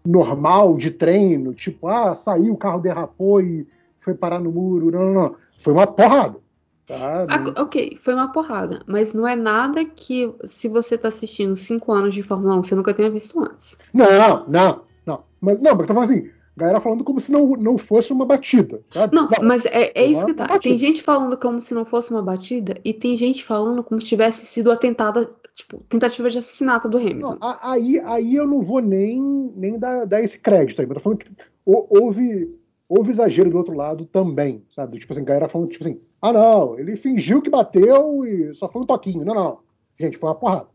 normal 0.06 0.76
de 0.76 0.90
treino, 0.90 1.52
tipo, 1.52 1.88
ah, 1.88 2.14
saiu, 2.14 2.54
o 2.54 2.56
carro 2.56 2.80
derrapou 2.80 3.40
e 3.40 3.66
foi 4.00 4.14
parar 4.14 4.38
no 4.38 4.52
muro. 4.52 4.90
Não, 4.90 5.00
não, 5.00 5.14
não. 5.14 5.36
Foi 5.62 5.72
uma 5.72 5.86
porrada. 5.86 6.38
Tá, 6.86 7.26
ah, 7.28 7.62
ok, 7.62 7.96
foi 8.00 8.14
uma 8.14 8.30
porrada, 8.30 8.82
mas 8.86 9.12
não 9.12 9.26
é 9.26 9.34
nada 9.34 9.84
que 9.84 10.32
se 10.44 10.68
você 10.68 10.96
tá 10.96 11.08
assistindo 11.08 11.56
5 11.56 11.92
anos 11.92 12.14
de 12.14 12.22
Fórmula 12.22 12.56
1, 12.58 12.62
você 12.62 12.74
nunca 12.76 12.94
tenha 12.94 13.10
visto 13.10 13.40
antes. 13.40 13.76
Não, 13.92 14.46
não, 14.48 14.84
não. 15.04 15.24
Mas, 15.40 15.60
não, 15.60 15.74
mas 15.74 15.80
eu 15.80 15.94
falando 15.94 16.12
assim, 16.12 16.30
galera 16.56 16.80
falando 16.80 17.04
como 17.04 17.20
se 17.20 17.30
não, 17.30 17.48
não 17.50 17.76
fosse 17.76 18.12
uma 18.12 18.24
batida, 18.24 18.80
sabe? 18.90 19.14
Não, 19.14 19.28
não 19.28 19.46
mas 19.46 19.66
é, 19.66 19.92
é 19.94 20.06
isso 20.06 20.24
que 20.26 20.34
tá. 20.34 20.46
Batida. 20.46 20.60
Tem 20.60 20.78
gente 20.78 21.02
falando 21.02 21.36
como 21.36 21.60
se 21.60 21.74
não 21.74 21.84
fosse 21.84 22.12
uma 22.12 22.22
batida 22.22 22.74
e 22.84 22.94
tem 22.94 23.16
gente 23.16 23.44
falando 23.44 23.84
como 23.84 24.00
se 24.00 24.06
tivesse 24.06 24.46
sido 24.46 24.70
atentada, 24.72 25.30
tipo, 25.54 25.78
tentativa 25.88 26.30
de 26.30 26.38
assassinato 26.38 26.88
do 26.88 26.98
Hamilton. 26.98 27.38
Não, 27.40 27.58
aí, 27.62 28.00
aí 28.00 28.34
eu 28.34 28.46
não 28.46 28.62
vou 28.62 28.80
nem, 28.80 29.20
nem 29.54 29.78
dar, 29.78 30.06
dar 30.06 30.22
esse 30.22 30.38
crédito 30.38 30.80
aí, 30.80 30.86
mas 30.86 30.96
tô 30.96 31.02
falando 31.02 31.18
que 31.18 31.30
houve 31.64 32.56
houve 32.88 33.10
exagero 33.10 33.50
do 33.50 33.58
outro 33.58 33.74
lado 33.74 34.06
também, 34.06 34.62
sabe? 34.74 34.98
Tipo 34.98 35.12
assim, 35.12 35.22
a 35.22 35.24
galera 35.24 35.48
falando, 35.48 35.70
tipo 35.70 35.84
assim, 35.84 36.00
ah 36.20 36.32
não, 36.32 36.78
ele 36.78 36.96
fingiu 36.96 37.42
que 37.42 37.50
bateu 37.50 38.24
e 38.26 38.54
só 38.54 38.68
foi 38.68 38.82
um 38.82 38.86
toquinho. 38.86 39.24
Não, 39.24 39.34
não. 39.34 39.60
Gente, 39.98 40.18
foi 40.18 40.28
uma 40.28 40.34
porrada. 40.34 40.68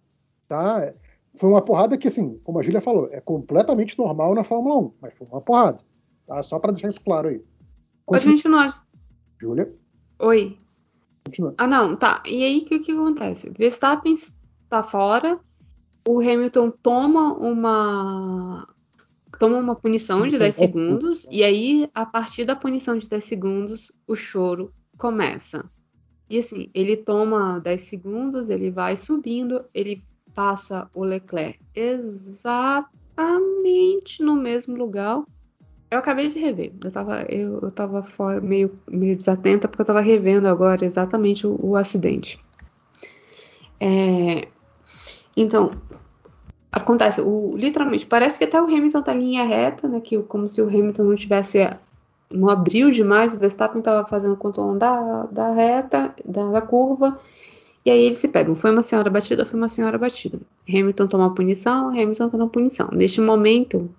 Tá? 0.47 0.93
Foi 1.35 1.49
uma 1.49 1.61
porrada 1.61 1.97
que, 1.97 2.07
assim, 2.07 2.39
como 2.43 2.59
a 2.59 2.63
Júlia 2.63 2.81
falou, 2.81 3.09
é 3.11 3.21
completamente 3.21 3.97
normal 3.97 4.35
na 4.35 4.43
Fórmula 4.43 4.77
1, 4.77 4.93
mas 5.01 5.13
foi 5.13 5.27
uma 5.27 5.41
porrada. 5.41 5.79
Tá? 6.27 6.43
Só 6.43 6.59
para 6.59 6.71
deixar 6.71 6.89
isso 6.89 7.01
claro 7.01 7.29
aí. 7.29 7.43
Continua. 8.05 8.35
gente 8.35 8.47
nós. 8.47 8.83
Júlia? 9.39 9.73
Oi. 10.19 10.57
Continua. 11.25 11.53
Ah, 11.57 11.67
não, 11.67 11.95
tá. 11.95 12.21
E 12.25 12.43
aí, 12.43 12.59
o 12.59 12.65
que, 12.65 12.79
que 12.79 12.91
acontece? 12.91 13.49
Verstappen 13.49 14.13
está 14.13 14.83
fora, 14.83 15.39
o 16.07 16.19
Hamilton 16.19 16.71
toma 16.71 17.33
uma 17.33 18.67
toma 19.39 19.57
uma 19.57 19.75
punição 19.75 20.27
de 20.27 20.37
10 20.37 20.53
segundos, 20.53 21.27
e 21.31 21.43
aí, 21.43 21.89
a 21.95 22.05
partir 22.05 22.45
da 22.45 22.55
punição 22.55 22.95
de 22.95 23.09
10 23.09 23.23
segundos, 23.23 23.91
o 24.07 24.15
choro 24.15 24.71
começa. 25.01 25.65
E 26.29 26.37
assim, 26.37 26.69
ele 26.75 26.95
toma 26.95 27.59
10 27.59 27.81
segundos, 27.81 28.51
ele 28.51 28.69
vai 28.69 28.95
subindo, 28.95 29.65
ele 29.73 30.03
passa 30.35 30.87
o 30.93 31.03
Leclerc 31.03 31.59
exatamente 31.73 32.93
no 34.21 34.35
mesmo 34.35 34.77
lugar. 34.77 35.23
Eu 35.89 35.97
acabei 35.97 36.27
de 36.27 36.37
rever, 36.37 36.71
eu 36.81 36.91
tava, 36.91 37.23
eu, 37.23 37.59
eu 37.61 37.71
tava 37.71 38.03
fora, 38.03 38.39
meio, 38.39 38.79
meio 38.87 39.17
desatenta, 39.17 39.67
porque 39.67 39.81
eu 39.81 39.87
tava 39.87 40.01
revendo 40.01 40.47
agora 40.47 40.85
exatamente 40.85 41.47
o, 41.47 41.59
o 41.59 41.75
acidente. 41.75 42.39
É, 43.79 44.47
então, 45.35 45.71
acontece, 46.71 47.19
o, 47.21 47.57
literalmente, 47.57 48.05
parece 48.05 48.37
que 48.37 48.45
até 48.45 48.61
o 48.61 48.65
Hamilton 48.65 49.01
tá 49.01 49.15
em 49.15 49.19
linha 49.19 49.43
reta, 49.43 49.89
né? 49.89 49.99
Que, 49.99 50.21
como 50.23 50.47
se 50.47 50.61
o 50.61 50.67
Hamilton 50.67 51.03
não 51.03 51.15
tivesse. 51.15 51.57
Não 52.33 52.49
abriu 52.49 52.91
demais, 52.91 53.33
o 53.33 53.39
Verstappen 53.39 53.79
estava 53.79 54.07
fazendo 54.07 54.33
o 54.33 54.37
contorno 54.37 54.77
da, 54.77 55.23
da 55.25 55.51
reta, 55.53 56.13
da, 56.25 56.45
da, 56.51 56.61
curva, 56.61 57.19
e 57.85 57.91
aí 57.91 58.05
eles 58.05 58.17
se 58.17 58.27
pegam. 58.27 58.55
Foi 58.55 58.71
uma 58.71 58.81
senhora 58.81 59.09
batida, 59.09 59.45
foi 59.45 59.59
uma 59.59 59.69
senhora 59.69 59.97
batida. 59.97 60.39
Hamilton 60.67 61.07
toma 61.07 61.33
punição, 61.33 61.89
Hamilton 61.89 62.29
toma 62.29 62.47
punição. 62.47 62.89
Neste 62.91 63.19
momento, 63.21 63.89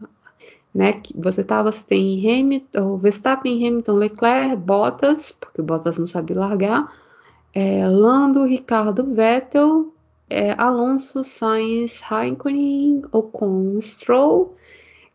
né, 0.75 0.93
que 0.93 1.15
você 1.17 1.45
tá, 1.45 1.63
você 1.63 1.85
tem 1.87 2.19
Hamilton, 2.21 2.97
Verstappen, 2.97 3.67
Hamilton, 3.67 3.93
Leclerc, 3.93 4.57
Bottas, 4.57 5.33
porque 5.33 5.61
Bottas 5.61 5.99
não 5.99 6.07
sabe 6.07 6.33
largar, 6.35 6.93
é, 7.55 7.87
Lando, 7.87 8.45
Ricardo, 8.45 9.05
Vettel, 9.15 9.93
é, 10.31 10.55
Alonso, 10.57 11.23
Sainz, 11.23 12.01
Raikkonen, 12.01 13.03
Ocon, 13.13 13.79
Stroll, 13.83 14.55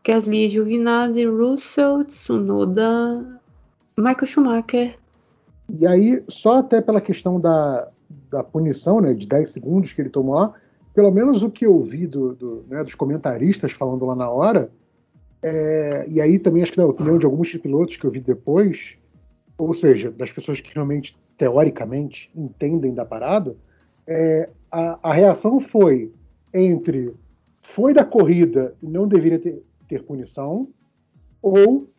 Gasly, 0.08 0.48
Giovinazzi, 0.48 1.26
Russell, 1.26 2.02
Tsunoda, 2.06 3.38
Michael 3.94 4.26
Schumacher. 4.26 4.98
E 5.68 5.86
aí, 5.86 6.24
só 6.28 6.60
até 6.60 6.80
pela 6.80 6.98
questão 6.98 7.38
da, 7.38 7.88
da 8.30 8.42
punição, 8.42 9.02
né, 9.02 9.12
de 9.12 9.28
10 9.28 9.52
segundos 9.52 9.92
que 9.92 10.00
ele 10.00 10.08
tomou 10.08 10.34
lá, 10.34 10.54
pelo 10.94 11.10
menos 11.10 11.42
o 11.42 11.50
que 11.50 11.66
eu 11.66 11.82
vi 11.82 12.06
do, 12.06 12.34
do, 12.34 12.64
né, 12.70 12.82
dos 12.82 12.94
comentaristas 12.94 13.72
falando 13.72 14.06
lá 14.06 14.14
na 14.14 14.30
hora, 14.30 14.70
é, 15.42 16.06
e 16.08 16.22
aí 16.22 16.38
também 16.38 16.62
acho 16.62 16.72
que 16.72 16.78
da 16.78 16.86
opinião 16.86 17.18
de 17.18 17.26
alguns 17.26 17.54
pilotos 17.56 17.98
que 17.98 18.06
eu 18.06 18.10
vi 18.10 18.20
depois, 18.20 18.94
ou 19.58 19.74
seja, 19.74 20.10
das 20.10 20.32
pessoas 20.32 20.58
que 20.58 20.72
realmente, 20.74 21.14
teoricamente, 21.36 22.30
entendem 22.34 22.94
da 22.94 23.04
parada, 23.04 23.54
é, 24.06 24.48
a, 24.72 24.98
a, 25.02 25.12
reação 25.12 25.60
foi 25.60 26.10
entre 26.54 27.12
foi 27.62 27.92
da 27.92 28.06
corrida 28.06 28.74
e 28.82 28.86
não 28.86 29.06
deveria 29.06 29.38
ter, 29.38 29.62
ter 29.88 30.02
punição, 30.04 30.68
ou 31.42 31.90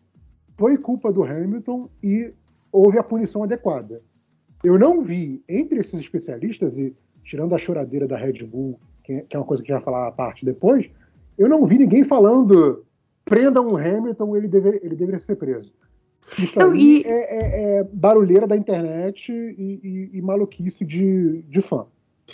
foi 0.57 0.77
culpa 0.77 1.11
do 1.11 1.23
Hamilton 1.23 1.89
e 2.03 2.31
houve 2.71 2.97
a 2.99 3.03
punição 3.03 3.43
adequada. 3.43 4.01
Eu 4.63 4.77
não 4.77 5.01
vi 5.01 5.43
entre 5.47 5.79
esses 5.79 5.99
especialistas, 5.99 6.77
e 6.77 6.95
tirando 7.23 7.55
a 7.55 7.57
choradeira 7.57 8.07
da 8.07 8.17
Red 8.17 8.43
Bull, 8.43 8.79
que, 9.03 9.25
é 9.29 9.37
uma 9.37 9.45
coisa 9.45 9.63
que 9.63 9.71
a 9.71 9.75
gente 9.75 9.83
vai 9.83 9.93
falar 9.93 10.07
a 10.07 10.11
parte 10.11 10.45
depois, 10.45 10.89
eu 11.37 11.47
não 11.47 11.65
vi 11.65 11.77
ninguém 11.77 12.03
falando 12.03 12.85
prendam 13.25 13.67
o 13.67 13.77
Hamilton, 13.77 14.35
ele, 14.35 14.47
deve, 14.47 14.79
ele 14.83 14.95
deveria 14.95 15.19
ser 15.19 15.35
preso. 15.35 15.71
Isso 16.37 16.57
não, 16.59 16.71
aí 16.71 17.01
e... 17.01 17.03
é, 17.05 17.11
é, 17.11 17.77
é, 17.79 17.83
barulheira 17.83 18.47
da 18.47 18.57
internet 18.57 19.31
e, 19.31 19.79
e, 20.13 20.17
e 20.17 20.21
maluquice 20.21 20.83
de, 20.83 21.43
de 21.43 21.61
fã. 21.61 21.85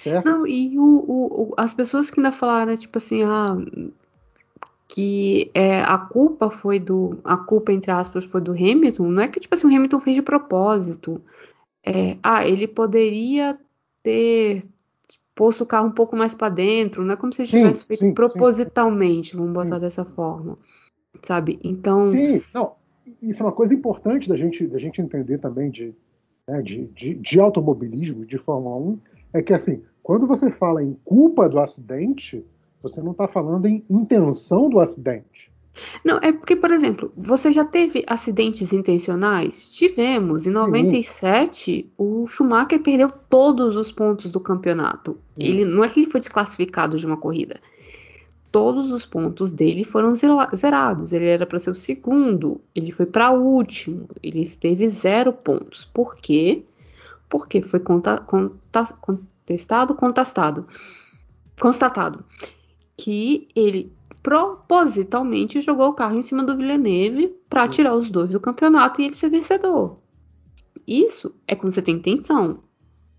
Certo? 0.02 0.26
Não, 0.26 0.48
e 0.48 0.78
o, 0.78 0.84
o, 0.84 1.54
as 1.58 1.74
pessoas 1.74 2.10
que 2.10 2.20
ainda 2.20 2.32
falaram, 2.32 2.76
tipo 2.76 2.98
assim, 2.98 3.24
ah, 3.24 3.56
que 4.96 5.52
é, 5.54 5.82
a 5.82 5.98
culpa 5.98 6.50
foi 6.50 6.80
do. 6.80 7.20
A 7.22 7.36
culpa, 7.36 7.74
entre 7.74 7.92
aspas, 7.92 8.24
foi 8.24 8.40
do 8.40 8.54
Hamilton, 8.54 9.08
não 9.10 9.24
é 9.24 9.28
que, 9.28 9.42
tipo 9.42 9.54
assim, 9.54 9.68
o 9.68 9.76
Hamilton 9.76 10.00
fez 10.00 10.16
de 10.16 10.22
propósito. 10.22 11.22
É, 11.86 12.16
ah, 12.24 12.48
ele 12.48 12.66
poderia 12.66 13.60
ter 14.02 14.64
posto 15.36 15.66
o 15.66 15.68
carro 15.68 15.90
um 15.90 15.92
pouco 15.92 16.16
mais 16.16 16.34
para 16.34 16.48
dentro, 16.48 17.04
não 17.04 17.14
é 17.14 17.18
como 17.18 17.34
se 17.34 17.42
ele 17.42 17.50
tivesse 17.50 17.86
feito 17.86 18.00
sim, 18.00 18.14
propositalmente, 18.14 19.32
sim. 19.32 19.38
vamos 19.38 19.52
botar 19.52 19.76
sim. 19.76 19.82
dessa 19.82 20.06
forma. 20.06 20.58
Sabe? 21.24 21.60
Então. 21.62 22.14
Sim, 22.14 22.42
não, 22.54 22.72
isso 23.22 23.44
é 23.44 23.46
uma 23.46 23.52
coisa 23.52 23.74
importante 23.74 24.30
da 24.30 24.38
gente, 24.38 24.66
da 24.66 24.80
gente 24.80 25.02
entender 25.02 25.40
também 25.40 25.70
de, 25.70 25.94
né, 26.48 26.62
de, 26.62 26.86
de, 26.88 27.16
de, 27.16 27.38
automobilismo, 27.38 28.26
de 28.26 28.38
Fórmula 28.38 28.78
1, 28.78 29.00
é 29.34 29.42
que 29.42 29.54
assim, 29.54 29.84
quando 30.02 30.26
você 30.26 30.50
fala 30.52 30.82
em 30.82 30.98
culpa 31.04 31.50
do 31.50 31.60
acidente, 31.60 32.46
você 32.90 33.02
não 33.02 33.12
está 33.12 33.28
falando 33.28 33.66
em 33.66 33.84
intenção 33.90 34.70
do 34.70 34.80
acidente. 34.80 35.52
Não, 36.06 36.20
é 36.22 36.32
porque, 36.32 36.56
por 36.56 36.72
exemplo, 36.72 37.12
você 37.18 37.52
já 37.52 37.66
teve 37.66 38.06
acidentes 38.08 38.72
intencionais? 38.72 39.70
Tivemos. 39.70 40.46
Em 40.46 40.52
97, 40.52 41.56
Sim. 41.56 41.90
o 41.98 42.28
Schumacher 42.28 42.82
perdeu 42.82 43.12
todos 43.30 43.76
os 43.76 43.92
pontos 43.92 44.30
do 44.30 44.40
campeonato. 44.40 45.18
Ele 45.38 45.66
não 45.66 45.84
é 45.84 45.90
que 45.90 46.00
ele 46.00 46.10
foi 46.10 46.20
desclassificado 46.20 46.98
de 46.98 47.06
uma 47.06 47.18
corrida 47.18 47.60
todos 48.52 48.90
os 48.90 49.06
pontos 49.06 49.52
dele 49.52 49.84
foram 49.84 50.14
zerados. 50.16 51.12
Ele 51.12 51.26
era 51.26 51.46
para 51.46 51.60
ser 51.60 51.72
o 51.72 51.76
segundo, 51.76 52.62
ele 52.74 52.90
foi 52.90 53.06
para 53.06 53.30
o 53.30 53.44
último, 53.44 54.08
ele 54.24 54.48
teve 54.48 54.88
zero 54.88 55.34
pontos. 55.34 55.84
Por 55.84 56.16
quê? 56.16 56.64
Porque 57.28 57.62
foi 57.62 57.82
conta, 57.82 58.18
conta, 58.18 58.86
contestado, 59.02 59.94
contestado, 59.94 60.66
constatado 61.60 62.24
que 62.98 63.48
ele 63.56 63.94
propositalmente 64.24 65.62
jogou 65.62 65.90
o 65.90 65.94
carro 65.94 66.18
em 66.18 66.22
cima 66.22 66.44
do 66.44 66.58
Villeneuve 66.58 67.36
para 67.50 67.68
tirar 67.68 67.94
os 67.94 68.10
dois 68.10 68.32
do 68.32 68.40
campeonato 68.40 69.00
e 69.00 69.06
ele 69.06 69.16
ser 69.16 69.30
vencedor. 69.30 70.00
Isso 70.88 71.34
é 71.48 71.56
quando 71.56 71.74
você 71.74 71.82
tem 71.82 71.96
intenção. 71.96 72.60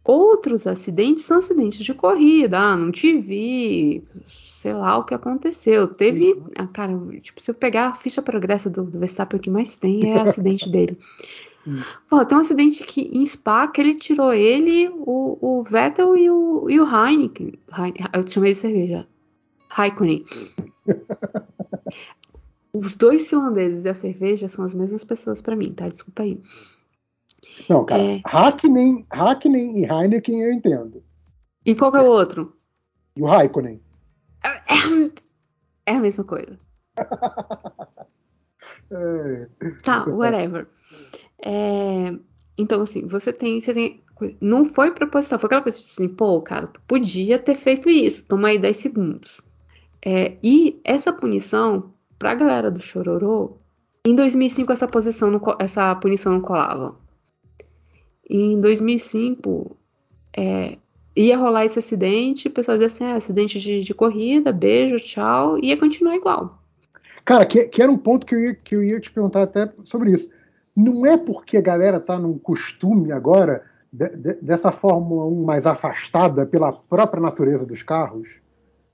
Outros 0.05 0.67
acidentes 0.67 1.25
são 1.25 1.39
acidentes 1.39 1.85
de 1.85 1.93
corrida. 1.93 2.59
Ah, 2.59 2.77
não 2.77 2.93
te 2.93 3.19
vi, 3.19 4.05
sei 4.27 4.73
lá 4.73 4.99
o 4.99 5.05
que 5.05 5.15
aconteceu. 5.15 5.89
Teve. 5.89 6.33
Uhum. 6.33 6.51
Ah, 6.57 6.67
cara, 6.69 6.93
tipo, 7.21 7.41
se 7.41 7.51
eu 7.51 7.55
pegar 7.55 7.89
a 7.89 7.95
ficha 7.95 8.23
progressa 8.23 8.71
do, 8.71 8.85
do 8.85 8.99
Verstappen, 9.01 9.39
o 9.39 9.43
que 9.43 9.51
mais 9.51 9.77
tem 9.77 10.11
é 10.11 10.21
acidente 10.21 10.69
dele. 10.69 10.97
Uhum. 11.67 11.83
Pô, 12.09 12.25
tem 12.25 12.39
um 12.39 12.43
acidente 12.43 12.85
que 12.85 13.11
em 13.13 13.27
Spa 13.27 13.67
que 13.67 13.81
ele 13.81 13.95
tirou 13.95 14.33
ele, 14.33 14.89
o, 14.89 15.59
o 15.59 15.65
Vettel 15.65 16.17
e 16.17 16.31
o, 16.31 16.71
e 16.71 16.79
o 16.79 16.87
Heineken. 16.87 17.55
eu 18.13 18.29
chamei 18.29 18.53
de 18.53 18.59
cerveja. 18.59 19.05
Raikkonen. 19.77 20.25
Os 22.73 22.97
dois 22.97 23.29
finlandeses 23.29 23.85
e 23.85 23.89
a 23.91 23.95
cerveja 23.95 24.49
são 24.49 24.65
as 24.65 24.73
mesmas 24.73 25.05
pessoas 25.05 25.43
para 25.43 25.55
mim, 25.55 25.71
tá? 25.75 25.87
Desculpa 25.87 26.23
aí. 26.23 26.41
Não, 27.69 27.85
cara, 27.85 28.03
é... 28.03 28.23
Hackney, 28.25 29.05
Hackney 29.13 29.83
e 29.83 29.85
Heineken 29.85 30.43
eu 30.43 30.53
entendo. 30.53 31.05
E 31.65 31.75
qual 31.75 31.93
que 31.93 31.99
é 31.99 32.01
o 32.01 32.07
outro? 32.07 32.57
E 33.15 33.23
o 33.23 33.27
Raikkonen. 33.27 33.83
É, 34.43 35.93
é 35.93 35.97
a 35.97 36.01
mesma 36.01 36.25
coisa. 36.25 36.59
é. 38.91 39.49
Tá, 39.83 40.07
whatever. 40.09 40.69
É, 41.45 42.15
então, 42.57 42.81
assim, 42.81 43.07
você 43.07 43.31
tem, 43.31 43.61
você 43.61 43.75
tem. 43.75 44.03
Não 44.41 44.65
foi 44.65 44.93
proposital, 44.93 45.39
foi 45.39 45.49
aquela 45.49 45.63
coisa 45.63 45.79
assim, 45.79 46.09
pô, 46.09 46.41
cara, 46.41 46.67
tu 46.67 46.81
podia 46.87 47.39
ter 47.39 47.55
feito 47.55 47.91
isso, 47.91 48.25
toma 48.25 48.49
aí 48.49 48.59
10 48.59 48.77
segundos. 48.79 49.46
É, 50.09 50.37
e 50.41 50.81
essa 50.85 51.13
punição, 51.13 51.93
pra 52.17 52.33
galera 52.33 52.71
do 52.71 52.81
Chororô, 52.81 53.57
em 54.07 54.15
2005 54.15 54.73
essa, 54.73 54.87
posição 54.87 55.41
essa 55.59 55.93
punição 55.97 56.35
não 56.35 56.41
colava. 56.41 56.95
Em 58.31 58.61
2005, 58.61 59.77
é, 60.37 60.79
ia 61.17 61.37
rolar 61.37 61.65
esse 61.65 61.81
acidente, 61.81 62.47
o 62.47 62.53
pessoal 62.53 62.79
dizia 62.79 62.87
assim, 62.87 63.05
ah, 63.05 63.17
acidente 63.17 63.59
de, 63.59 63.81
de, 63.81 63.93
corrida, 63.93 64.53
beijo, 64.53 64.95
tchau, 65.01 65.59
e 65.59 65.71
ia 65.71 65.77
continuar 65.77 66.15
igual. 66.15 66.63
Cara, 67.25 67.45
que, 67.45 67.65
que, 67.65 67.83
era 67.83 67.91
um 67.91 67.99
ponto 67.99 68.25
que 68.25 68.37
eu, 68.37 68.41
ia, 68.41 68.55
que 68.55 68.77
eu 68.77 68.85
ia 68.85 69.01
te 69.01 69.11
perguntar 69.11 69.43
até 69.43 69.73
sobre 69.87 70.13
isso. 70.13 70.29
Não 70.77 71.05
é 71.05 71.17
porque 71.17 71.57
a 71.57 71.61
galera 71.61 71.99
tá 71.99 72.17
num 72.17 72.39
costume 72.39 73.11
agora 73.11 73.65
de, 73.93 74.09
de, 74.11 74.35
dessa 74.35 74.71
Fórmula 74.71 75.27
1 75.27 75.43
mais 75.43 75.67
afastada 75.67 76.47
pela 76.47 76.73
própria 76.73 77.21
natureza 77.21 77.67
dos 77.67 77.83
carros, 77.83 78.29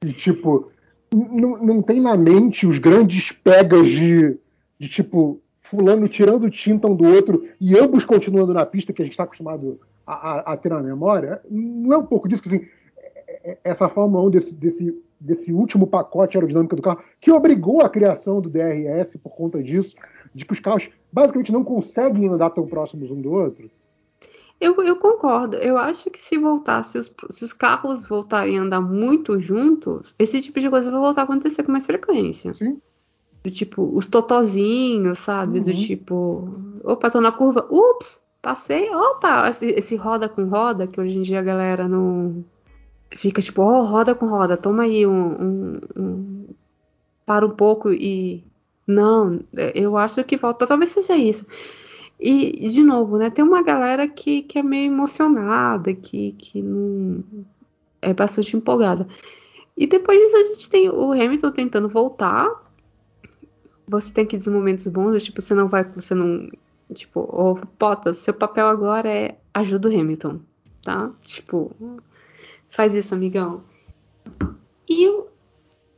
e 0.03 0.11
tipo, 0.15 0.73
não 1.13 1.83
tem 1.83 2.01
na 2.01 2.17
mente 2.17 2.67
os 2.67 2.79
grandes 2.79 3.33
pegas 3.33 3.89
de, 3.89 4.39
de 4.79 4.89
tipo, 4.89 5.41
fulano 5.61 6.09
tirando 6.09 6.51
tinta 6.51 6.87
um 6.87 6.95
do 6.95 7.05
outro 7.05 7.47
e 7.61 7.79
ambos 7.79 8.05
continuando 8.05 8.53
na 8.53 8.67
pista 8.67 8.93
que 8.93 9.03
a 9.03 9.05
gente 9.05 9.13
está 9.13 9.25
acostumado 9.25 9.81
a, 10.07 10.13
a, 10.13 10.53
a, 10.53 10.57
ter 10.57 10.71
na 10.71 10.83
memória, 10.83 11.41
não 11.51 11.93
é 11.93 11.99
um 11.99 12.07
pouco 12.07 12.29
disso 12.29 12.43
que 12.43 12.49
assim, 12.49 12.67
é, 12.97 13.51
é, 13.53 13.59
essa 13.65 13.89
Fórmula 13.89 14.25
1 14.27 14.31
desse, 14.31 14.53
desse, 14.53 15.03
desse 15.21 15.53
último 15.53 15.87
pacote 15.87 16.37
aerodinâmico 16.37 16.77
do 16.77 16.83
carro, 16.83 17.03
que 17.21 17.31
obrigou 17.31 17.81
a 17.83 17.89
criação 17.89 18.41
do 18.41 18.51
DRS 18.51 19.17
por 19.23 19.31
conta 19.31 19.63
disso, 19.63 19.95
de 20.35 20.45
que 20.45 20.53
os 20.53 20.61
carros 20.61 20.89
basicamente 21.13 21.53
não 21.53 21.65
conseguem 21.65 22.29
andar 22.29 22.51
tão 22.51 22.67
próximos 22.67 23.11
um 23.11 23.21
do 23.21 23.33
outro? 23.33 23.71
Eu, 24.63 24.81
eu 24.85 24.95
concordo. 24.95 25.57
Eu 25.57 25.77
acho 25.77 26.09
que 26.09 26.21
se 26.21 26.39
voltar, 26.39 26.85
se 26.85 26.97
os, 26.97 27.13
se 27.31 27.43
os, 27.45 27.53
carros 27.53 28.07
voltarem 28.07 28.61
a 28.61 28.63
andar 28.63 28.81
muito 28.81 29.41
juntos, 29.41 30.15
esse 30.17 30.41
tipo 30.41 30.61
de 30.61 30.71
coisa 30.71 30.89
vai 30.89 31.01
voltar 31.01 31.23
a 31.23 31.25
acontecer 31.25 31.65
com 31.65 31.73
mais 31.73 31.85
frequência. 31.85 32.55
Sim. 32.55 32.81
Do 33.43 33.51
tipo, 33.51 33.83
os 33.93 34.07
totozinhos, 34.07 35.19
sabe? 35.19 35.59
Uhum. 35.59 35.65
Do 35.65 35.75
tipo, 35.75 36.49
opa, 36.85 37.11
tô 37.11 37.21
na 37.21 37.33
curva, 37.33 37.67
ups, 37.69 38.21
passei, 38.41 38.89
opa, 38.89 39.49
esse, 39.49 39.67
esse, 39.67 39.97
roda 39.97 40.29
com 40.29 40.45
roda, 40.45 40.87
que 40.87 41.01
hoje 41.01 41.19
em 41.19 41.23
dia 41.23 41.41
a 41.41 41.43
galera 41.43 41.89
não. 41.89 42.45
Fica 43.11 43.43
tipo, 43.43 43.63
ó, 43.63 43.81
oh, 43.81 43.85
roda 43.85 44.15
com 44.15 44.27
roda, 44.27 44.57
toma 44.57 44.85
aí 44.85 45.05
um, 45.05 45.43
um, 45.43 45.81
um. 45.97 46.47
Para 47.27 47.45
um 47.45 47.51
pouco 47.51 47.91
e. 47.93 48.45
Não, 48.87 49.41
eu 49.75 49.97
acho 49.97 50.23
que 50.23 50.37
volta, 50.37 50.69
talvez 50.69 50.91
seja 50.91 51.17
isso. 51.17 51.45
E, 52.25 52.69
de 52.69 52.83
novo, 52.83 53.19
né, 53.19 53.31
tem 53.31 53.45
uma 53.45 53.63
galera 53.63 54.07
que, 54.07 54.43
que 54.43 54.59
é 54.59 54.63
meio 54.63 54.93
emocionada, 54.93 55.93
que, 55.93 56.33
que 56.33 56.63
não. 56.63 57.25
É 58.01 58.13
bastante 58.13 58.57
empolgada. 58.57 59.07
E 59.77 59.87
depois 59.87 60.19
disso 60.19 60.37
a 60.37 60.43
gente 60.45 60.71
tem 60.71 60.89
o 60.89 61.13
Hamilton 61.13 61.51
tentando 61.53 61.89
voltar 61.89 62.49
você 63.87 64.13
tem 64.13 64.25
aqueles 64.25 64.47
momentos 64.47 64.87
bons, 64.87 65.23
tipo, 65.23 65.43
você 65.43 65.55
não 65.55 65.69
vai, 65.69 65.85
você 65.85 66.15
não, 66.15 66.49
tipo, 66.95 67.21
ô, 67.21 67.55
Potas, 67.79 68.19
seu 68.19 68.33
papel 68.33 68.67
agora 68.67 69.09
é 69.09 69.39
ajuda 69.53 69.89
o 69.89 69.93
Hamilton, 69.93 70.41
tá? 70.83 71.11
Tipo, 71.23 71.75
faz 72.71 72.95
isso, 72.95 73.15
amigão. 73.15 73.63
E 74.89 75.05
eu, 75.05 75.29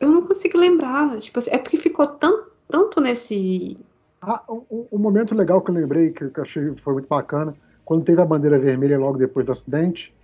eu 0.01 0.11
não 0.11 0.23
consigo 0.23 0.59
lembrar, 0.59 1.19
tipo, 1.19 1.39
é 1.49 1.59
porque 1.59 1.77
ficou 1.77 2.07
tão, 2.07 2.47
tanto 2.69 3.01
nesse... 3.01 3.79
Ah, 4.27 4.43
um, 4.49 4.87
um, 4.93 4.99
momento 4.99 5.35
legal 5.35 5.61
que 5.61 5.71
eu 5.71 5.75
lembrei, 5.75 6.11
que, 6.11 6.25
eu 6.25 6.33
achei 6.39 6.75
foi 6.83 6.95
muito 6.95 7.09
bacana, 7.09 7.55
quando 7.85 8.05
teve 8.05 8.21
a 8.21 8.25
bandeira 8.25 8.59
vermelha 8.59 8.99
logo 8.99 9.19
depois 9.19 9.45
do 9.45 9.53
acidente, 9.53 10.15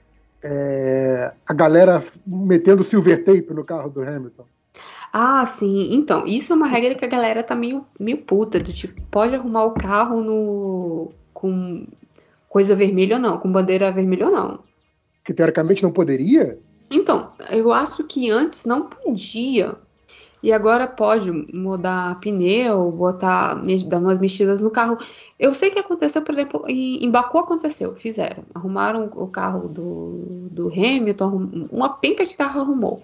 é, 0.43 1.33
a 1.47 1.53
galera 1.53 2.05
metendo 2.27 2.83
silver 2.83 3.25
tape 3.25 3.53
no 3.53 3.65
carro 3.65 3.91
do 3.91 4.03
Hamilton. 4.03 4.45
Ah, 5.13 5.45
sim. 5.47 5.93
Então, 5.93 6.27
isso 6.27 6.53
é 6.53 6.57
uma 6.57 6.69
regra 6.69 6.95
que 6.95 7.05
a 7.05 7.09
galera 7.09 7.43
tá 7.43 7.55
meio, 7.55 7.85
meio 7.99 8.19
puta, 8.19 8.59
do 8.59 8.73
tipo, 8.73 9.01
pode 9.11 9.35
arrumar 9.35 9.65
o 9.65 9.75
carro 9.75 10.23
no 10.23 11.13
com 11.35 11.87
coisa 12.49 12.75
vermelha 12.75 13.17
ou 13.17 13.23
não, 13.23 13.39
com 13.39 13.51
bandeira 13.51 13.91
vermelha 13.91 14.27
ou 14.27 14.33
não. 14.33 14.61
Que 15.25 15.35
teoricamente 15.35 15.83
não 15.83 15.93
poderia? 15.93 16.59
Então, 16.91 17.33
eu 17.51 17.73
acho 17.73 18.05
que 18.05 18.31
antes 18.31 18.65
não 18.65 18.89
podia. 18.89 19.77
E 20.43 20.53
agora 20.53 20.87
pode 20.87 21.31
mudar 21.31 22.19
pneu, 22.21 22.91
botar, 22.91 23.55
dar 23.87 23.99
umas 23.99 24.19
mexidas 24.19 24.61
no 24.63 24.71
carro. 24.71 24.99
Eu 25.39 25.53
sei 25.53 25.71
que 25.71 25.79
aconteceu, 25.79 26.23
por 26.23 26.33
exemplo, 26.33 26.65
em, 26.67 27.05
em 27.05 27.11
Baku 27.11 27.39
aconteceu, 27.39 27.95
fizeram. 27.95 28.43
Arrumaram 28.55 29.11
o 29.15 29.27
carro 29.27 29.69
do, 29.69 30.49
do 30.51 30.69
Hamilton, 30.69 31.69
uma 31.71 31.91
penca 31.91 32.25
de 32.25 32.35
carro 32.35 32.61
arrumou. 32.61 33.03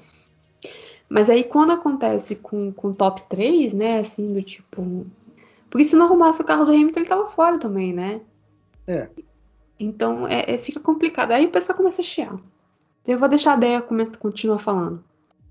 Mas 1.09 1.29
aí 1.29 1.45
quando 1.45 1.73
acontece 1.73 2.37
com, 2.37 2.73
com 2.73 2.93
top 2.93 3.23
3, 3.29 3.75
né, 3.75 4.01
assim, 4.01 4.33
do 4.33 4.43
tipo. 4.43 5.07
Porque 5.69 5.85
se 5.85 5.95
não 5.95 6.07
arrumasse 6.07 6.41
o 6.41 6.45
carro 6.45 6.65
do 6.65 6.73
Hamilton, 6.73 7.01
ele 7.01 7.09
tava 7.09 7.29
fora 7.29 7.59
também, 7.59 7.93
né? 7.93 8.23
É. 8.87 9.09
Então 9.79 10.27
é, 10.27 10.55
é, 10.55 10.59
fica 10.59 10.81
complicado. 10.81 11.33
Aí 11.33 11.45
o 11.45 11.51
pessoal 11.51 11.77
começa 11.77 12.01
a 12.01 12.05
chiar. 12.05 12.35
Eu 13.07 13.19
vou 13.19 13.29
deixar 13.29 13.53
a 13.53 13.57
Deia 13.57 13.83
continuar 14.19 14.59
falando. 14.59 15.05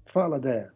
Fala, 0.07 0.39
Deia. 0.39 0.74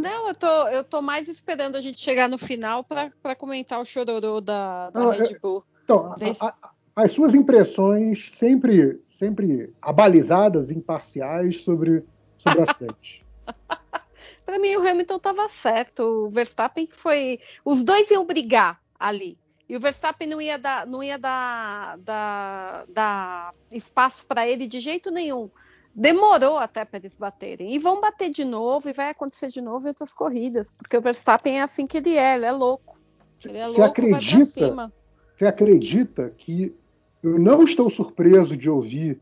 Não, 0.00 0.28
eu 0.28 0.34
tô, 0.34 0.68
eu 0.68 0.82
tô 0.82 1.02
mais 1.02 1.28
esperando 1.28 1.76
a 1.76 1.80
gente 1.80 2.00
chegar 2.00 2.26
no 2.26 2.38
final 2.38 2.82
para 2.82 3.34
comentar 3.36 3.78
o 3.78 3.84
chororô 3.84 4.40
da, 4.40 4.88
da 4.90 5.00
Não, 5.00 5.10
Red 5.10 5.38
Bull. 5.38 5.62
então, 5.84 6.14
a, 6.40 6.46
a, 6.46 6.70
as 6.96 7.12
suas 7.12 7.34
impressões 7.34 8.32
sempre, 8.38 8.98
sempre 9.18 9.74
abalizadas, 9.80 10.70
imparciais 10.70 11.62
sobre, 11.62 12.02
sobre 12.38 12.62
acidente. 12.62 13.26
para 14.46 14.58
mim, 14.58 14.74
o 14.76 14.88
Hamilton 14.88 15.16
estava 15.16 15.48
certo. 15.50 16.02
O 16.02 16.30
Verstappen 16.30 16.86
foi. 16.86 17.38
Os 17.62 17.84
dois 17.84 18.10
iam 18.10 18.24
brigar 18.24 18.80
ali. 18.98 19.38
E 19.68 19.76
o 19.76 19.80
Verstappen 19.80 20.26
não 20.26 20.40
ia 20.40 20.58
dar, 20.58 20.86
não 20.86 21.02
ia 21.02 21.18
dar, 21.18 21.98
dar, 21.98 22.84
dar 22.88 23.54
espaço 23.70 24.24
para 24.26 24.48
ele 24.48 24.66
de 24.66 24.80
jeito 24.80 25.10
nenhum. 25.10 25.50
Demorou 25.94 26.58
até 26.58 26.84
para 26.84 26.98
eles 26.98 27.16
baterem. 27.16 27.74
E 27.74 27.78
vão 27.78 28.00
bater 28.00 28.30
de 28.30 28.44
novo, 28.44 28.88
e 28.88 28.92
vai 28.92 29.10
acontecer 29.10 29.48
de 29.48 29.60
novo 29.60 29.84
em 29.84 29.88
outras 29.88 30.12
corridas. 30.12 30.70
Porque 30.70 30.96
o 30.96 31.02
Verstappen 31.02 31.58
é 31.58 31.62
assim 31.62 31.86
que 31.86 31.98
ele 31.98 32.16
é, 32.16 32.36
ele 32.36 32.46
é 32.46 32.52
louco. 32.52 32.98
Ele 33.44 33.58
é 33.58 33.66
você 33.66 33.68
louco, 33.68 33.82
acredita, 33.82 34.92
Você 35.36 35.46
acredita 35.46 36.32
que 36.36 36.74
eu 37.22 37.38
não 37.38 37.64
estou 37.64 37.90
surpreso 37.90 38.56
de 38.56 38.70
ouvir 38.70 39.20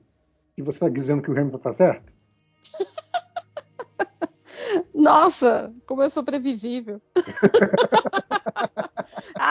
que 0.54 0.62
você 0.62 0.76
está 0.76 0.88
dizendo 0.88 1.22
que 1.22 1.30
o 1.30 1.38
Hamilton 1.38 1.56
está 1.56 1.72
certo? 1.72 2.12
Nossa, 4.92 5.72
como 5.86 6.02
eu 6.02 6.10
sou 6.10 6.24
previsível. 6.24 7.00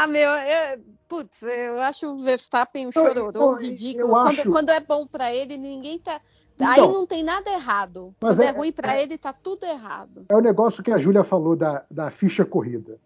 ah, 0.03 0.07
meu, 0.07 0.30
eu, 0.30 0.80
putz, 1.07 1.41
eu 1.41 1.82
acho 1.82 2.14
o 2.14 2.18
Verstappen 2.18 2.88
um 2.88 2.91
chororô, 2.91 3.53
ridículo. 3.53 4.10
Quando, 4.10 4.40
acho... 4.40 4.52
quando, 4.52 4.69
é 4.69 4.80
bom 4.80 5.07
para 5.07 5.34
ele, 5.34 5.57
ninguém 5.57 5.99
tá. 5.99 6.22
Então, 6.56 6.68
Aí 6.68 6.80
não 6.80 7.06
tem 7.06 7.24
nada 7.24 7.49
errado. 7.52 8.15
Quando 8.19 8.41
é, 8.41 8.48
é 8.48 8.52
ruim 8.52 8.72
para 8.72 8.95
é, 8.95 9.03
ele, 9.03 9.18
tá 9.18 9.32
tudo 9.32 9.65
errado. 9.65 10.26
É 10.30 10.36
o 10.36 10.41
negócio 10.41 10.84
que 10.84 10.91
a 10.91 10.98
Júlia 10.98 11.24
falou 11.24 11.56
da, 11.56 11.86
da 11.90 12.10
ficha 12.10 12.44
corrida. 12.44 12.99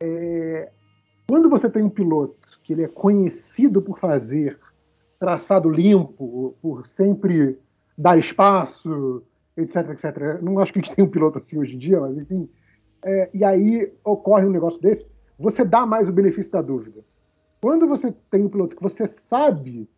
É, 0.00 0.70
quando 1.28 1.48
você 1.48 1.68
tem 1.68 1.82
um 1.82 1.90
piloto 1.90 2.60
que 2.62 2.72
ele 2.72 2.84
é 2.84 2.88
conhecido 2.88 3.80
por 3.82 3.98
fazer 3.98 4.58
traçado 5.18 5.70
limpo, 5.70 6.56
por 6.62 6.86
sempre 6.86 7.58
dar 7.96 8.18
espaço, 8.18 9.22
etc, 9.56 9.90
etc. 9.90 10.42
Não 10.42 10.58
acho 10.58 10.72
que 10.72 10.78
a 10.78 10.82
gente 10.82 10.94
tem 10.94 11.04
um 11.04 11.10
piloto 11.10 11.38
assim 11.38 11.58
hoje 11.58 11.74
em 11.74 11.78
dia, 11.78 12.00
mas 12.00 12.16
enfim. 12.16 12.48
É, 13.04 13.30
e 13.34 13.44
aí 13.44 13.92
ocorre 14.04 14.46
um 14.46 14.50
negócio 14.50 14.80
desse, 14.80 15.06
você 15.38 15.64
dá 15.64 15.86
mais 15.86 16.08
o 16.08 16.12
benefício 16.12 16.50
da 16.52 16.60
dúvida. 16.60 17.04
Quando 17.60 17.86
você 17.86 18.12
tem 18.30 18.44
um 18.44 18.48
piloto 18.48 18.76
que 18.76 18.82
você 18.82 19.06
sabe 19.06 19.88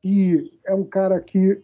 que 0.00 0.58
é 0.64 0.74
um 0.74 0.84
cara 0.84 1.20
que 1.20 1.60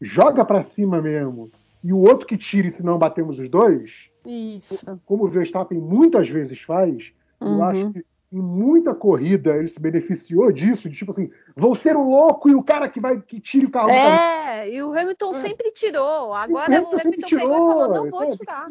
joga 0.00 0.44
para 0.44 0.62
cima 0.62 1.00
mesmo, 1.00 1.50
e 1.82 1.92
o 1.92 1.98
outro 1.98 2.26
que 2.26 2.36
tire 2.36 2.70
se 2.70 2.82
não 2.82 2.98
batemos 2.98 3.38
os 3.38 3.48
dois, 3.48 4.10
Isso. 4.26 4.84
como 5.06 5.24
o 5.24 5.28
Verstappen 5.28 5.78
muitas 5.78 6.28
vezes 6.28 6.60
faz, 6.60 7.12
uhum. 7.40 7.56
eu 7.56 7.64
acho 7.64 7.92
que 7.92 8.04
em 8.32 8.40
muita 8.40 8.94
corrida 8.94 9.56
ele 9.56 9.68
se 9.68 9.80
beneficiou 9.80 10.52
disso, 10.52 10.88
de 10.88 10.96
tipo 10.96 11.10
assim, 11.10 11.30
vou 11.56 11.74
ser 11.74 11.96
o 11.96 12.08
louco 12.08 12.48
e 12.48 12.54
o 12.54 12.62
cara 12.62 12.88
que 12.88 13.00
vai 13.00 13.20
que 13.20 13.40
tire 13.40 13.66
o 13.66 13.70
carro. 13.70 13.90
É, 13.90 14.70
e 14.72 14.82
o 14.82 14.96
Hamilton 14.96 15.34
é. 15.34 15.40
sempre 15.40 15.72
tirou. 15.72 16.32
Agora 16.32 16.70
o 16.70 16.74
Hamilton, 16.76 16.96
o 16.96 17.00
Hamilton 17.00 17.26
tirou, 17.26 17.42
pegou 17.42 17.56
e 17.56 17.60
falou, 17.60 17.88
não 17.88 18.10
vou 18.10 18.30
tirar. 18.30 18.68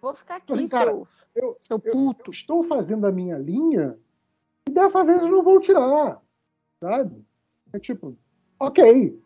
Vou 0.00 0.14
ficar 0.14 0.36
aqui, 0.36 0.52
assim, 0.52 0.68
cara, 0.68 0.92
seu, 1.04 1.42
eu, 1.42 1.54
seu 1.56 1.78
puto. 1.78 2.30
Eu, 2.30 2.32
estou 2.32 2.64
fazendo 2.64 3.06
a 3.06 3.12
minha 3.12 3.36
linha 3.36 3.98
e 4.68 4.72
dessa 4.72 5.04
vez 5.04 5.20
eu 5.20 5.28
não 5.28 5.42
vou 5.42 5.60
tirar, 5.60 6.20
sabe? 6.80 7.22
É 7.72 7.78
tipo, 7.78 8.16
ok. 8.58 9.20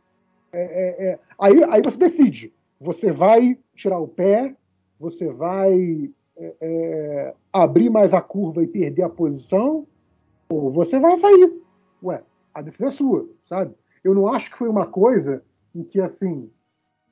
É, 0.53 0.63
é, 0.63 1.07
é. 1.07 1.19
Aí, 1.39 1.63
aí 1.65 1.83
você 1.83 1.97
decide. 1.97 2.53
Você 2.81 3.13
vai 3.13 3.59
tirar 3.75 3.99
o 3.99 4.09
pé, 4.09 4.55
você 4.99 5.29
vai 5.33 6.11
é, 6.37 6.57
é, 6.61 7.35
abrir 7.53 7.91
mais 7.91 8.13
a 8.13 8.21
curva 8.21 8.63
e 8.63 8.67
perder 8.67 9.03
a 9.03 9.09
posição, 9.09 9.87
ou 10.49 10.73
você 10.73 10.99
vai 10.99 11.19
sair. 11.19 11.63
Ué, 12.03 12.23
a 12.53 12.63
decisão 12.63 12.89
é 12.89 12.91
sua, 12.91 13.29
sabe? 13.49 13.75
Eu 14.03 14.15
não 14.15 14.29
acho 14.29 14.51
que 14.51 14.59
foi 14.59 14.69
uma 14.69 14.87
coisa 14.87 15.43
em 15.75 15.83
que, 15.83 16.01
assim, 16.01 16.51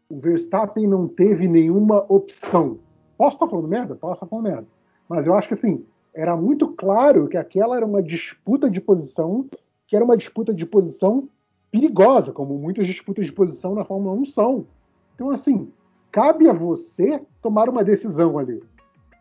o 0.08 0.18
Verstappen 0.20 0.86
não 0.86 1.08
teve 1.08 1.48
nenhuma 1.48 2.04
opção. 2.08 2.78
Posso 3.16 3.36
estar 3.36 3.48
falando 3.48 3.68
merda? 3.68 3.94
Posso 3.94 4.14
estar 4.14 4.26
falando 4.26 4.44
merda. 4.44 4.66
Mas 5.08 5.26
eu 5.26 5.34
acho 5.34 5.48
que, 5.48 5.54
assim, 5.54 5.84
era 6.14 6.36
muito 6.36 6.68
claro 6.68 7.28
que 7.28 7.36
aquela 7.36 7.76
era 7.76 7.86
uma 7.86 8.02
disputa 8.02 8.70
de 8.70 8.80
posição, 8.80 9.46
que 9.86 9.96
era 9.96 10.04
uma 10.04 10.16
disputa 10.16 10.52
de 10.52 10.66
posição 10.66 11.28
perigosa, 11.70 12.32
como 12.32 12.58
muitas 12.58 12.86
disputas 12.86 13.26
de 13.26 13.32
posição 13.32 13.74
na 13.74 13.84
Fórmula 13.84 14.14
1 14.20 14.26
são. 14.26 14.66
Então, 15.14 15.30
assim, 15.30 15.70
cabe 16.10 16.48
a 16.48 16.52
você 16.52 17.22
tomar 17.40 17.68
uma 17.68 17.82
decisão 17.82 18.38
ali. 18.38 18.62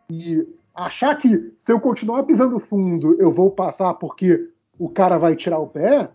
E 0.10 0.48
achar 0.76 1.16
que 1.18 1.54
se 1.58 1.72
eu 1.72 1.80
continuar 1.80 2.24
pisando 2.24 2.60
fundo, 2.60 3.16
eu 3.20 3.32
vou 3.32 3.50
passar 3.50 3.94
porque 3.94 4.50
o 4.78 4.90
cara 4.90 5.18
vai 5.18 5.36
tirar 5.36 5.60
o 5.60 5.68
pé, 5.68 6.10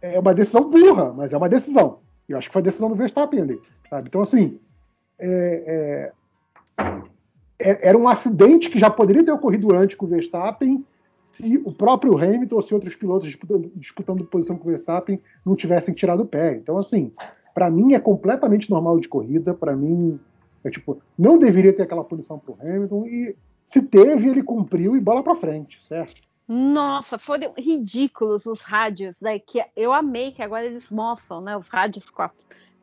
é 0.00 0.18
uma 0.18 0.34
decisão 0.34 0.68
burra, 0.68 1.12
mas 1.12 1.32
é 1.32 1.36
uma 1.36 1.48
decisão. 1.48 1.98
Eu 2.28 2.38
acho 2.38 2.48
que 2.48 2.52
foi 2.52 2.62
a 2.62 2.64
decisão 2.64 2.88
do 2.88 2.94
Verstappen 2.94 3.40
ali. 3.40 3.60
Sabe? 3.88 4.08
Então, 4.08 4.22
assim, 4.22 4.58
é, 5.18 5.64
é, 5.66 6.12
é, 7.58 7.88
era 7.88 7.98
um 7.98 8.08
acidente 8.08 8.70
que 8.70 8.78
já 8.78 8.88
poderia 8.88 9.24
ter 9.24 9.32
ocorrido 9.32 9.74
antes 9.74 9.96
com 9.96 10.06
o 10.06 10.08
Verstappen 10.08 10.84
se 11.32 11.60
o 11.64 11.72
próprio 11.72 12.16
Hamilton 12.16 12.56
ou 12.56 12.62
se 12.62 12.74
outros 12.74 12.94
pilotos 12.94 13.28
disputando, 13.28 13.70
disputando 13.76 14.24
posição 14.24 14.56
com 14.56 14.68
o 14.68 14.70
Verstappen 14.70 15.20
não 15.44 15.54
tivessem 15.54 15.94
tirado 15.94 16.22
o 16.22 16.26
pé. 16.26 16.56
Então, 16.56 16.78
assim, 16.78 17.12
para 17.54 17.70
mim 17.70 17.94
é 17.94 18.00
completamente 18.00 18.70
normal 18.70 18.98
de 18.98 19.08
corrida. 19.08 19.54
Para 19.54 19.76
mim, 19.76 20.18
é 20.64 20.70
tipo, 20.70 21.00
não 21.18 21.38
deveria 21.38 21.72
ter 21.72 21.82
aquela 21.82 22.04
punição 22.04 22.38
pro 22.38 22.56
Hamilton 22.60 23.06
e 23.06 23.36
se 23.72 23.82
teve, 23.82 24.28
ele 24.28 24.42
cumpriu 24.42 24.96
e 24.96 25.00
bola 25.00 25.22
para 25.22 25.36
frente, 25.36 25.78
certo? 25.86 26.22
Nossa, 26.46 27.18
foram 27.18 27.52
ridículos 27.58 28.46
os 28.46 28.62
rádios, 28.62 29.20
né? 29.20 29.38
Que 29.38 29.62
eu 29.76 29.92
amei 29.92 30.32
que 30.32 30.42
agora 30.42 30.64
eles 30.64 30.90
mostram, 30.90 31.42
né? 31.42 31.54
Os 31.56 31.68
rádios 31.68 32.08
com 32.08 32.22
a, 32.22 32.30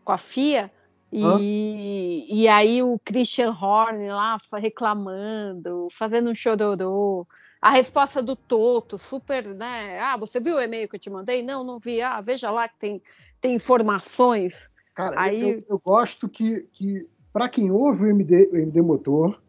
com 0.03 0.11
a 0.11 0.17
FIA. 0.17 0.71
E, 1.11 2.25
e 2.29 2.47
aí 2.47 2.83
o 2.83 2.99
Christian 3.03 3.51
Horner 3.51 4.13
lá 4.13 4.37
reclamando, 4.53 5.87
fazendo 5.91 6.29
um 6.29 6.35
chororô. 6.35 7.25
A 7.61 7.71
resposta 7.71 8.21
do 8.21 8.35
Toto, 8.35 8.97
super, 8.97 9.43
né? 9.43 9.99
Ah, 9.99 10.17
você 10.17 10.39
viu 10.39 10.57
o 10.57 10.61
e-mail 10.61 10.87
que 10.87 10.97
eu 10.97 10.99
te 10.99 11.09
mandei? 11.09 11.41
Não, 11.41 11.63
não 11.63 11.79
vi. 11.79 12.01
Ah, 12.01 12.21
veja 12.21 12.51
lá 12.51 12.67
que 12.67 12.77
tem, 12.77 13.01
tem 13.39 13.55
informações. 13.55 14.53
Cara, 14.93 15.19
aí... 15.19 15.51
eu, 15.51 15.59
eu 15.69 15.81
gosto 15.83 16.29
que, 16.29 16.67
que 16.73 17.07
para 17.33 17.49
quem 17.49 17.71
ouve 17.71 18.05
o 18.05 18.07
MD, 18.07 18.49
o 18.51 18.57
MD 18.57 18.81
Motor, 18.81 19.39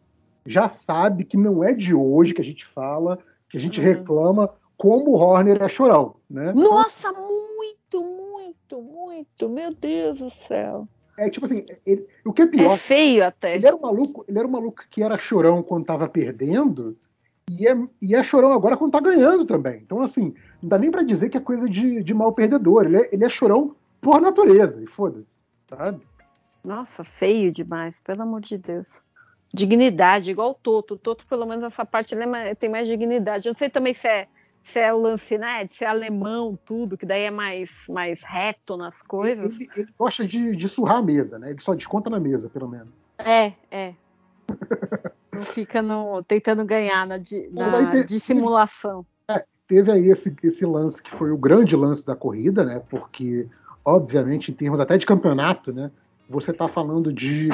já 0.47 0.69
sabe 0.69 1.25
que 1.25 1.37
não 1.37 1.63
é 1.63 1.73
de 1.73 1.95
hoje 1.95 2.33
que 2.33 2.41
a 2.41 2.45
gente 2.45 2.65
fala, 2.67 3.19
que 3.51 3.57
a 3.57 3.61
gente 3.61 3.81
uhum. 3.81 3.87
reclama 3.87 4.51
como 4.77 5.11
o 5.11 5.15
Horner 5.15 5.63
é 5.63 5.69
chorão, 5.69 6.17
né? 6.29 6.53
Nossa, 6.53 7.13
muito, 7.13 8.03
muito, 8.03 8.83
muito, 8.83 9.49
meu 9.49 9.75
Deus 9.75 10.19
do 10.19 10.31
céu. 10.31 10.89
É 11.19 11.31
tipo 11.31 11.47
assim, 11.47 11.65
ele, 11.87 12.07
o 12.25 12.33
que 12.33 12.43
é 12.43 12.47
pior. 12.47 12.75
É 12.75 12.77
feio 12.77 13.25
até. 13.25 13.55
Ele 13.55 13.67
era 13.67 13.75
um 13.75 13.81
maluco, 13.81 14.25
ele 14.29 14.39
era 14.39 14.47
um 14.47 14.51
maluco 14.51 14.83
que 14.91 15.03
era 15.03 15.17
chorão 15.17 15.63
quando 15.63 15.87
tava 15.87 16.09
perdendo 16.09 16.97
e 17.51 17.69
é, 17.69 17.77
e 18.03 18.15
é 18.15 18.23
chorão 18.25 18.53
agora 18.53 18.77
quando 18.77 18.93
tá 18.93 19.01
ganhando 19.01 19.47
também. 19.47 19.81
Então, 19.85 20.03
assim, 20.03 20.35
não 20.61 20.69
dá 20.69 20.79
nem 20.79 20.91
para 20.91 21.03
dizer 21.03 21.31
que 21.31 21.37
é 21.37 21.41
coisa 21.41 21.69
de, 21.69 22.03
de 22.03 22.15
mal 22.15 22.33
perdedor. 22.33 22.87
Ele 22.87 22.97
é, 22.97 23.09
ele 23.13 23.25
é 23.25 23.29
chorão 23.29 23.77
por 24.01 24.21
natureza, 24.21 24.83
e 24.83 24.87
foda-se, 24.87 25.27
sabe? 25.69 26.01
Nossa, 26.65 27.05
feio 27.05 27.53
demais, 27.53 28.01
pelo 28.01 28.23
amor 28.23 28.41
de 28.41 28.59
Deus. 28.59 29.03
Dignidade, 29.55 30.31
igual 30.31 30.51
o 30.51 30.55
Toto. 30.55 30.95
O 30.95 30.99
Toto, 30.99 31.25
pelo 31.27 31.47
menos, 31.47 31.65
essa 31.65 31.85
parte 31.85 32.15
é 32.15 32.55
tem 32.57 32.69
mais 32.69 32.89
dignidade. 32.89 33.47
Eu 33.47 33.53
não 33.53 33.59
sei 33.59 33.71
também 33.71 33.95
se 33.95 34.09
é, 34.09 34.27
se 34.73 34.81
é 34.81 34.93
o 34.93 35.01
lance, 35.01 35.39
né? 35.39 35.69
Se 35.79 35.85
é 35.85 35.87
alemão, 35.87 36.59
tudo, 36.65 36.97
que 36.97 37.07
daí 37.07 37.23
é 37.23 37.31
mais, 37.31 37.71
mais 37.89 38.19
reto 38.25 38.77
nas 38.77 39.01
coisas. 39.03 39.59
Ele, 39.59 39.71
ele 39.77 39.89
gosta 39.99 40.27
de, 40.27 40.57
de 40.57 40.69
surrar 40.69 40.99
a 40.99 41.03
mesa, 41.03 41.39
né? 41.39 41.51
Ele 41.51 41.61
só 41.63 41.75
desconta 41.75 42.11
na 42.11 42.19
mesa, 42.19 42.49
pelo 42.49 42.69
menos. 42.69 42.89
É, 43.19 43.53
é. 43.71 43.95
Não 45.33 45.43
fica 45.43 45.81
no, 45.83 46.23
tentando 46.23 46.65
ganhar 46.65 47.07
na, 47.07 47.19
na 47.53 48.03
dissimulação. 48.03 49.07
É, 49.29 49.45
teve 49.69 49.91
aí 49.91 50.09
esse, 50.09 50.35
esse 50.43 50.65
lance 50.65 51.03
que 51.03 51.11
foi 51.17 51.31
o 51.31 51.39
grande 51.39 51.77
lance 51.77 52.05
da 52.05 52.17
corrida, 52.17 52.65
né? 52.65 52.83
Porque, 52.91 53.47
obviamente, 53.85 54.51
em 54.51 54.55
termos 54.55 54.81
até 54.81 54.99
de 54.99 55.07
campeonato, 55.07 55.73
né? 55.73 55.91
Você 56.29 56.51
está 56.51 56.69
falando 56.69 57.13
de 57.13 57.49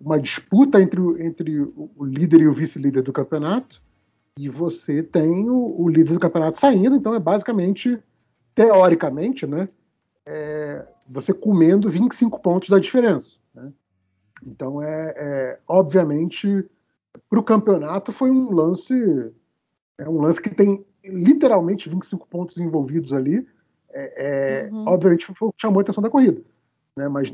uma 0.00 0.18
disputa 0.18 0.80
entre, 0.80 1.00
entre 1.24 1.60
o 1.60 2.04
líder 2.04 2.40
e 2.40 2.48
o 2.48 2.52
vice-líder 2.52 3.02
do 3.02 3.12
campeonato, 3.12 3.80
e 4.38 4.48
você 4.48 5.02
tem 5.02 5.48
o, 5.48 5.80
o, 5.80 5.88
líder 5.88 6.12
do 6.12 6.20
campeonato 6.20 6.60
saindo, 6.60 6.94
então 6.94 7.14
é 7.14 7.18
basicamente, 7.18 7.98
teoricamente, 8.54 9.46
né? 9.46 9.68
É, 10.26 10.86
você 11.08 11.32
comendo 11.32 11.90
25 11.90 12.40
pontos 12.40 12.68
da 12.68 12.78
diferença. 12.78 13.30
Né? 13.54 13.72
Então, 14.46 14.82
é, 14.82 15.14
é 15.16 15.58
obviamente, 15.66 16.64
para 17.30 17.38
o 17.38 17.42
campeonato 17.42 18.12
foi 18.12 18.30
um 18.30 18.52
lance, 18.52 19.32
é 19.98 20.08
um 20.08 20.20
lance 20.20 20.40
que 20.40 20.50
tem 20.50 20.84
literalmente 21.04 21.88
25 21.88 22.26
pontos 22.28 22.58
envolvidos 22.58 23.12
ali. 23.12 23.46
É, 23.90 24.66
é, 24.66 24.70
uhum. 24.70 24.84
Obviamente, 24.88 25.26
foi 25.34 25.50
chamou 25.56 25.78
a 25.80 25.82
atenção 25.82 26.02
da 26.02 26.10
corrida. 26.10 26.42
Né? 26.96 27.08
Mas 27.08 27.32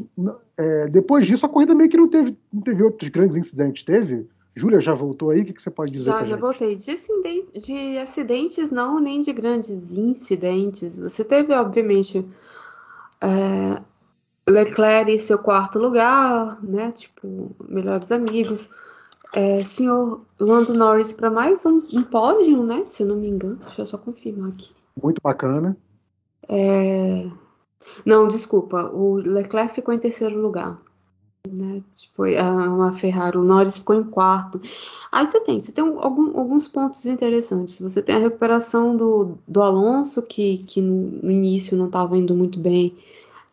é, 0.56 0.86
depois 0.88 1.26
disso, 1.26 1.46
a 1.46 1.48
corrida 1.48 1.74
meio 1.74 1.90
que 1.90 1.96
não 1.96 2.08
teve, 2.08 2.36
não 2.52 2.62
teve 2.62 2.82
outros 2.82 3.08
grandes 3.08 3.36
incidentes. 3.36 3.82
Teve? 3.82 4.28
Júlia 4.54 4.80
já 4.80 4.94
voltou 4.94 5.30
aí? 5.30 5.42
O 5.42 5.46
que, 5.46 5.54
que 5.54 5.62
você 5.62 5.70
pode 5.70 5.90
dizer? 5.90 6.10
Já, 6.10 6.24
já 6.24 6.36
voltei. 6.36 6.76
De, 6.76 7.60
de 7.60 7.98
acidentes, 7.98 8.70
não, 8.70 9.00
nem 9.00 9.22
de 9.22 9.32
grandes 9.32 9.96
incidentes. 9.96 10.98
Você 10.98 11.24
teve, 11.24 11.54
obviamente, 11.54 12.26
é, 13.20 13.82
Leclerc 14.48 15.10
em 15.10 15.18
seu 15.18 15.38
quarto 15.38 15.78
lugar, 15.78 16.62
né? 16.62 16.92
Tipo, 16.92 17.56
melhores 17.66 18.12
amigos. 18.12 18.70
É, 19.34 19.64
senhor 19.64 20.20
Lando 20.38 20.74
Norris 20.74 21.10
para 21.10 21.30
mais 21.30 21.64
um, 21.64 21.82
um 21.90 22.02
pódio, 22.02 22.62
né? 22.62 22.84
Se 22.84 23.02
eu 23.02 23.06
não 23.06 23.16
me 23.16 23.28
engano. 23.28 23.56
Deixa 23.56 23.82
eu 23.82 23.86
só 23.86 23.96
confirmar 23.96 24.50
aqui. 24.50 24.74
Muito 25.02 25.20
bacana. 25.22 25.74
É... 26.46 27.30
Não, 28.04 28.28
desculpa. 28.28 28.90
O 28.92 29.14
Leclerc 29.14 29.74
ficou 29.74 29.94
em 29.94 29.98
terceiro 29.98 30.38
lugar. 30.38 30.78
Né? 31.50 31.82
Foi 32.14 32.36
a, 32.36 32.92
Ferrari. 32.92 33.36
O 33.36 33.42
Norris 33.42 33.78
ficou 33.78 33.96
em 33.96 34.04
quarto. 34.04 34.60
Aí 35.10 35.26
você 35.26 35.40
tem, 35.40 35.58
você 35.58 35.72
tem 35.72 35.84
algum, 35.84 36.38
alguns 36.38 36.68
pontos 36.68 37.04
interessantes. 37.04 37.80
Você 37.80 38.00
tem 38.00 38.14
a 38.14 38.20
recuperação 38.20 38.96
do, 38.96 39.38
do 39.46 39.60
Alonso, 39.60 40.22
que, 40.22 40.58
que 40.58 40.80
no, 40.80 41.30
início 41.30 41.76
não 41.76 41.86
estava 41.86 42.16
indo 42.16 42.34
muito 42.34 42.58
bem 42.58 42.96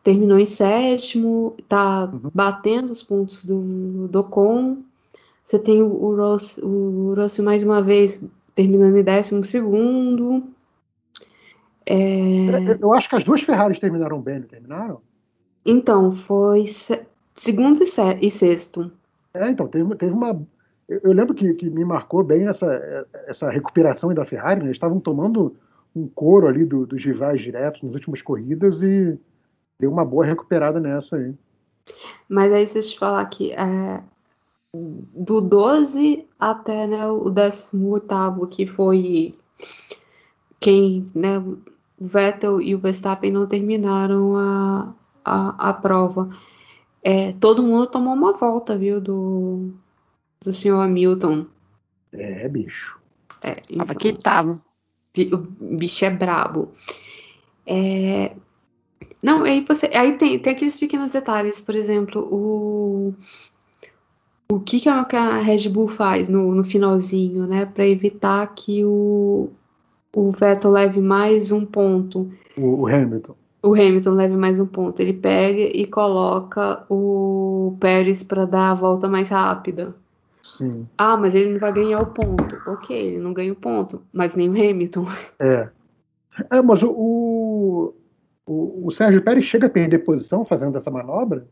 terminou 0.01 0.39
em 0.39 0.45
sétimo, 0.45 1.55
tá 1.67 2.05
uhum. 2.05 2.31
batendo 2.33 2.89
os 2.89 3.03
pontos 3.03 3.43
do, 3.43 4.07
do 4.07 4.19
Ocon. 4.19 4.77
Você 5.43 5.59
tem 5.59 5.81
o, 5.81 5.87
o, 5.87 6.15
Ross, 6.15 6.57
o 6.57 7.13
Russell 7.15 7.43
mais 7.43 7.63
uma 7.63 7.81
vez 7.81 8.23
terminando 8.55 8.97
em 8.97 9.03
décimo 9.03 9.43
segundo. 9.43 10.43
É... 11.85 12.77
Eu 12.79 12.93
acho 12.93 13.09
que 13.09 13.15
as 13.15 13.23
duas 13.23 13.41
Ferraris 13.41 13.79
terminaram 13.79 14.21
bem, 14.21 14.39
não 14.39 14.47
terminaram? 14.47 15.01
Então, 15.65 16.11
foi 16.11 16.65
segundo 17.39 17.81
e, 17.81 18.29
sexto. 18.29 18.91
É, 19.33 19.49
então, 19.49 19.67
teve, 19.67 19.95
teve 19.95 20.11
uma. 20.11 20.39
Eu 20.87 21.13
lembro 21.13 21.33
que, 21.33 21.53
que, 21.53 21.69
me 21.69 21.85
marcou 21.85 22.23
bem 22.23 22.47
essa, 22.47 23.07
essa 23.27 23.49
recuperação 23.49 24.13
da 24.13 24.25
Ferrari, 24.25 24.59
né? 24.59 24.65
Eles 24.67 24.75
estavam 24.75 24.99
tomando 24.99 25.55
um 25.95 26.07
couro 26.07 26.47
ali 26.47 26.65
do, 26.65 26.85
dos 26.85 27.03
rivais 27.03 27.41
diretos 27.41 27.81
nas 27.83 27.93
últimas 27.93 28.21
corridas 28.21 28.81
e 28.81 29.17
deu 29.79 29.91
uma 29.91 30.03
boa 30.03 30.25
recuperada 30.25 30.79
nessa 30.79 31.15
aí. 31.15 31.33
Mas 32.27 32.51
aí, 32.51 32.67
se 32.67 32.79
eu 32.79 32.83
te 32.83 32.99
falar 32.99 33.25
que 33.25 33.51
é, 33.53 34.03
do 34.73 35.41
12 35.41 36.27
até 36.39 36.87
né, 36.87 37.07
o 37.07 37.29
18, 37.29 38.47
que 38.47 38.67
foi 38.67 39.35
quem, 40.59 41.09
né, 41.15 41.39
o 41.39 41.59
Vettel 41.99 42.61
e 42.61 42.75
o 42.75 42.79
Verstappen 42.79 43.31
não 43.31 43.47
terminaram 43.47 44.35
a, 44.35 44.93
a, 45.23 45.69
a 45.69 45.73
prova. 45.73 46.29
É, 47.09 47.33
todo 47.39 47.63
mundo 47.63 47.87
tomou 47.87 48.13
uma 48.13 48.33
volta, 48.33 48.77
viu, 48.77 49.01
do, 49.01 49.73
do 50.45 50.53
senhor 50.53 50.79
Hamilton. 50.79 51.47
É, 52.13 52.47
bicho. 52.47 52.99
É, 53.43 53.53
então, 53.71 53.77
tava 53.79 53.95
que 53.95 54.13
tava. 54.13 54.61
O 55.33 55.37
bicho 55.75 56.05
é 56.05 56.11
brabo. 56.11 56.71
É, 57.65 58.35
não, 59.23 59.43
aí 59.43 59.65
você. 59.67 59.87
Aí 59.87 60.19
tem, 60.19 60.37
tem 60.37 60.53
aqueles 60.53 60.77
pequenos 60.77 61.09
detalhes, 61.09 61.59
por 61.59 61.73
exemplo, 61.73 62.21
o. 62.31 63.15
O 64.51 64.59
que, 64.59 64.79
que 64.79 64.89
a 64.89 65.37
Red 65.39 65.67
Bull 65.69 65.87
faz 65.87 66.29
no, 66.29 66.53
no 66.53 66.63
finalzinho, 66.63 67.47
né? 67.47 67.65
para 67.65 67.87
evitar 67.87 68.45
que 68.53 68.83
o, 68.83 69.49
o 70.15 70.31
Vettel 70.31 70.71
leve 70.71 70.99
mais 70.99 71.51
um 71.51 71.65
ponto. 71.65 72.31
O, 72.55 72.81
o 72.81 72.87
Hamilton. 72.87 73.35
O 73.61 73.73
Hamilton 73.73 74.11
leve 74.11 74.37
mais 74.37 74.59
um 74.59 74.65
ponto. 74.65 74.99
Ele 74.99 75.13
pega 75.13 75.61
e 75.61 75.85
coloca 75.85 76.85
o 76.89 77.75
Pérez 77.79 78.23
para 78.23 78.45
dar 78.45 78.71
a 78.71 78.73
volta 78.73 79.07
mais 79.07 79.29
rápida. 79.29 79.93
Sim. 80.43 80.87
Ah, 80.97 81.17
mas 81.17 81.35
ele 81.35 81.53
não 81.53 81.59
vai 81.59 81.73
ganhar 81.73 82.01
o 82.01 82.07
ponto. 82.07 82.57
Ok, 82.67 82.95
ele 82.95 83.19
não 83.19 83.33
ganha 83.33 83.51
o 83.51 83.55
ponto, 83.55 84.01
mas 84.11 84.35
nem 84.35 84.49
o 84.49 84.53
Hamilton. 84.53 85.05
É. 85.39 85.69
É, 86.51 86.61
mas 86.61 86.81
o, 86.83 87.93
o, 88.45 88.87
o 88.87 88.91
Sérgio 88.91 89.21
Pérez 89.21 89.43
chega 89.43 89.67
a 89.67 89.69
perder 89.69 89.99
posição 89.99 90.45
fazendo 90.45 90.77
essa 90.77 90.89
manobra? 90.89 91.45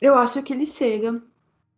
Eu 0.00 0.14
acho 0.14 0.42
que 0.42 0.54
ele 0.54 0.64
chega. 0.64 1.20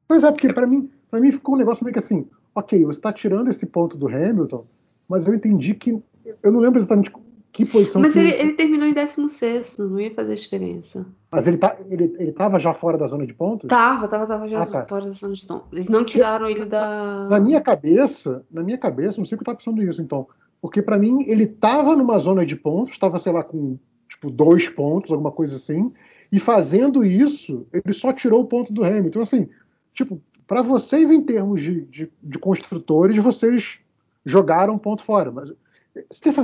Pois 0.06 0.22
é, 0.22 0.30
porque 0.30 0.52
para 0.52 0.66
mim, 0.66 0.88
para 1.10 1.20
mim 1.20 1.32
ficou 1.32 1.56
um 1.56 1.58
negócio 1.58 1.84
meio 1.84 1.92
que 1.92 1.98
assim, 1.98 2.28
ok, 2.54 2.84
você 2.84 2.98
está 2.98 3.12
tirando 3.12 3.50
esse 3.50 3.66
ponto 3.66 3.96
do 3.96 4.06
Hamilton, 4.06 4.64
mas 5.08 5.26
eu 5.26 5.34
entendi 5.34 5.74
que 5.74 6.00
eu 6.42 6.52
não 6.52 6.60
lembro 6.60 6.78
exatamente 6.78 7.10
que 7.54 7.64
posição. 7.64 8.02
Mas 8.02 8.14
que... 8.14 8.18
ele, 8.18 8.32
ele, 8.32 8.52
terminou 8.54 8.86
em 8.86 8.92
16, 8.92 9.78
não 9.78 10.00
ia 10.00 10.12
fazer 10.12 10.34
diferença. 10.34 11.06
Mas 11.30 11.46
ele, 11.46 11.56
tá, 11.56 11.76
ele, 11.88 12.12
ele 12.18 12.32
tava 12.32 12.58
já 12.58 12.74
fora 12.74 12.98
da 12.98 13.06
zona 13.06 13.24
de 13.24 13.32
pontos? 13.32 13.68
Tava, 13.68 14.08
tava, 14.08 14.26
tava 14.26 14.48
já 14.48 14.62
ah, 14.62 14.66
tá. 14.66 14.86
fora 14.86 15.06
da 15.06 15.12
zona 15.12 15.34
de 15.34 15.46
pontos. 15.46 15.72
Eles 15.72 15.88
não 15.88 16.04
tiraram 16.04 16.50
ele 16.50 16.64
da. 16.64 17.28
Na 17.30 17.38
minha 17.38 17.60
cabeça, 17.60 18.44
na 18.50 18.60
minha 18.60 18.76
cabeça, 18.76 19.18
não 19.18 19.24
sei 19.24 19.36
o 19.36 19.38
que 19.38 19.44
tava 19.44 19.56
pensando 19.56 19.80
isso, 19.82 20.02
então. 20.02 20.26
Porque 20.60 20.82
para 20.82 20.98
mim 20.98 21.24
ele 21.28 21.46
tava 21.46 21.94
numa 21.94 22.18
zona 22.18 22.44
de 22.44 22.56
pontos, 22.56 22.94
estava 22.94 23.20
sei 23.20 23.32
lá, 23.32 23.44
com 23.44 23.78
tipo, 24.08 24.30
dois 24.30 24.68
pontos, 24.68 25.12
alguma 25.12 25.30
coisa 25.30 25.54
assim. 25.54 25.92
E 26.32 26.40
fazendo 26.40 27.04
isso, 27.04 27.68
ele 27.72 27.94
só 27.94 28.12
tirou 28.12 28.42
o 28.42 28.46
ponto 28.46 28.72
do 28.72 28.82
Hamilton. 28.82 29.06
Então, 29.06 29.22
assim, 29.22 29.48
tipo, 29.94 30.20
para 30.44 30.60
vocês, 30.60 31.08
em 31.08 31.22
termos 31.22 31.62
de, 31.62 31.82
de, 31.82 32.12
de, 32.20 32.38
construtores, 32.40 33.16
vocês 33.22 33.78
jogaram 34.26 34.74
um 34.74 34.78
ponto 34.78 35.04
fora. 35.04 35.30
Mas 35.30 35.52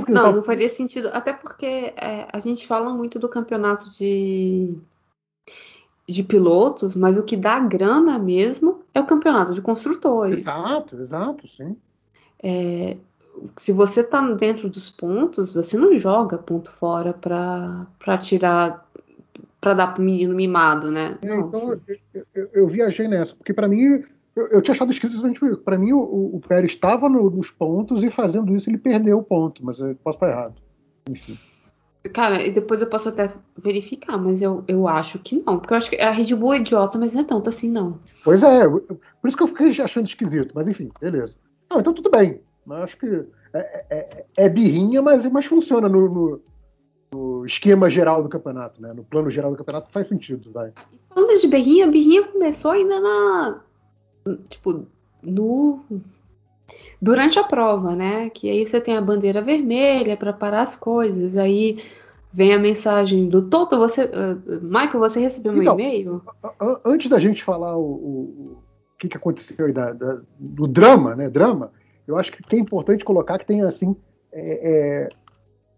não, 0.09 0.33
não 0.33 0.43
faria 0.43 0.69
sentido. 0.69 1.09
Até 1.13 1.33
porque 1.33 1.93
é, 1.95 2.27
a 2.31 2.39
gente 2.39 2.65
fala 2.67 2.93
muito 2.93 3.19
do 3.19 3.27
campeonato 3.27 3.89
de, 3.91 4.77
de 6.07 6.23
pilotos, 6.23 6.95
mas 6.95 7.17
o 7.17 7.23
que 7.23 7.35
dá 7.35 7.59
grana 7.59 8.17
mesmo 8.17 8.83
é 8.93 8.99
o 8.99 9.05
campeonato 9.05 9.53
de 9.53 9.61
construtores. 9.61 10.39
Exato, 10.39 10.95
exato, 11.01 11.47
sim. 11.47 11.75
É, 12.43 12.97
se 13.57 13.71
você 13.71 14.03
tá 14.03 14.21
dentro 14.33 14.69
dos 14.69 14.89
pontos, 14.89 15.53
você 15.53 15.77
não 15.77 15.97
joga 15.97 16.37
ponto 16.37 16.71
fora 16.71 17.13
para 17.13 18.17
tirar 18.19 18.89
para 19.59 19.75
dar 19.75 19.93
pro 19.93 20.01
menino 20.01 20.33
mimado, 20.33 20.91
né? 20.91 21.19
É, 21.21 21.35
então, 21.35 21.79
eu, 22.13 22.25
eu, 22.33 22.49
eu, 22.51 22.67
viajei 22.67 23.07
nessa, 23.07 23.35
porque 23.35 23.53
para 23.53 23.67
mim 23.67 24.03
eu, 24.35 24.47
eu, 24.47 24.61
tinha 24.61 24.73
achado 24.73 24.91
escrito 24.91 25.13
exatamente 25.13 25.45
isso. 25.45 25.57
Para 25.57 25.77
mim 25.77 25.91
o, 25.93 26.35
o 26.35 26.41
Pérez 26.47 26.71
estava 26.71 27.09
no, 27.09 27.29
nos 27.29 27.51
pontos 27.51 28.03
e 28.03 28.09
fazendo 28.09 28.55
isso 28.55 28.69
ele 28.69 28.77
perdeu 28.77 29.19
o 29.19 29.23
ponto, 29.23 29.65
mas 29.65 29.79
eu 29.79 29.95
posso 29.95 30.17
estar 30.17 30.29
errado. 30.29 30.55
Enfim. 31.09 31.37
Cara, 32.13 32.41
e 32.41 32.51
depois 32.51 32.81
eu 32.81 32.87
posso 32.87 33.09
até 33.09 33.31
verificar, 33.57 34.17
mas 34.17 34.41
eu, 34.41 34.63
eu 34.67 34.87
acho 34.87 35.19
que 35.19 35.43
não. 35.45 35.59
Porque 35.59 35.73
eu 35.73 35.77
acho 35.77 35.89
que 35.89 36.01
a 36.01 36.09
Red 36.09 36.33
Bull 36.35 36.53
é 36.53 36.57
idiota, 36.57 36.97
mas 36.97 37.13
não 37.13 37.21
é 37.21 37.23
tanto 37.23 37.49
assim, 37.49 37.69
não. 37.69 37.99
Pois 38.23 38.41
é, 38.41 38.67
por 38.67 39.27
isso 39.27 39.37
que 39.37 39.43
eu 39.43 39.47
fiquei 39.47 39.69
achando 39.81 40.07
esquisito, 40.07 40.51
mas 40.55 40.67
enfim, 40.67 40.89
beleza. 40.99 41.35
Não, 41.69 41.79
então 41.79 41.93
tudo 41.93 42.09
bem. 42.09 42.41
Acho 42.69 42.97
que 42.97 43.25
é, 43.53 43.59
é, 43.59 43.85
é, 43.89 44.25
é 44.37 44.49
birrinha, 44.49 45.01
mas, 45.01 45.25
mas 45.31 45.45
funciona 45.45 45.87
no, 45.87 46.09
no, 46.09 46.41
no, 47.13 47.45
esquema 47.45 47.89
geral 47.89 48.23
do 48.23 48.29
campeonato, 48.29 48.81
né? 48.81 48.93
No 48.93 49.03
plano 49.03 49.29
geral 49.29 49.51
do 49.51 49.57
campeonato 49.57 49.91
faz 49.91 50.07
sentido, 50.07 50.51
vai. 50.51 50.71
Falando 51.09 51.39
de 51.39 51.47
birrinha, 51.47 51.85
a 51.85 51.91
birrinha 51.91 52.23
começou 52.23 52.71
ainda 52.71 52.99
na. 52.99 53.61
Tipo, 54.49 54.85
no. 55.21 55.83
Durante 57.01 57.37
a 57.39 57.43
prova, 57.43 57.95
né? 57.95 58.29
Que 58.29 58.49
aí 58.49 58.65
você 58.65 58.79
tem 58.79 58.95
a 58.95 59.01
bandeira 59.01 59.41
vermelha 59.41 60.15
para 60.15 60.31
parar 60.31 60.61
as 60.61 60.75
coisas. 60.75 61.35
Aí 61.35 61.83
vem 62.31 62.53
a 62.53 62.59
mensagem 62.59 63.27
do 63.27 63.49
Toto, 63.49 63.77
você. 63.77 64.05
Uh, 64.05 64.61
Michael, 64.61 64.99
você 64.99 65.19
recebeu 65.19 65.51
meu 65.51 65.61
então, 65.63 65.79
e-mail? 65.79 66.21
Antes 66.85 67.09
da 67.09 67.19
gente 67.19 67.43
falar 67.43 67.75
o, 67.75 67.81
o, 67.81 68.57
o 68.93 68.97
que, 68.97 69.09
que 69.09 69.17
aconteceu 69.17 69.65
aí 69.65 69.73
da, 69.73 69.91
da, 69.91 70.21
do 70.39 70.67
drama, 70.67 71.15
né? 71.15 71.29
Drama 71.29 71.71
eu 72.11 72.17
acho 72.17 72.31
que 72.31 72.55
é 72.55 72.59
importante 72.59 73.05
colocar 73.05 73.39
que 73.39 73.45
tem 73.45 73.61
assim 73.61 73.95
é, 74.31 74.71
é, 74.71 75.09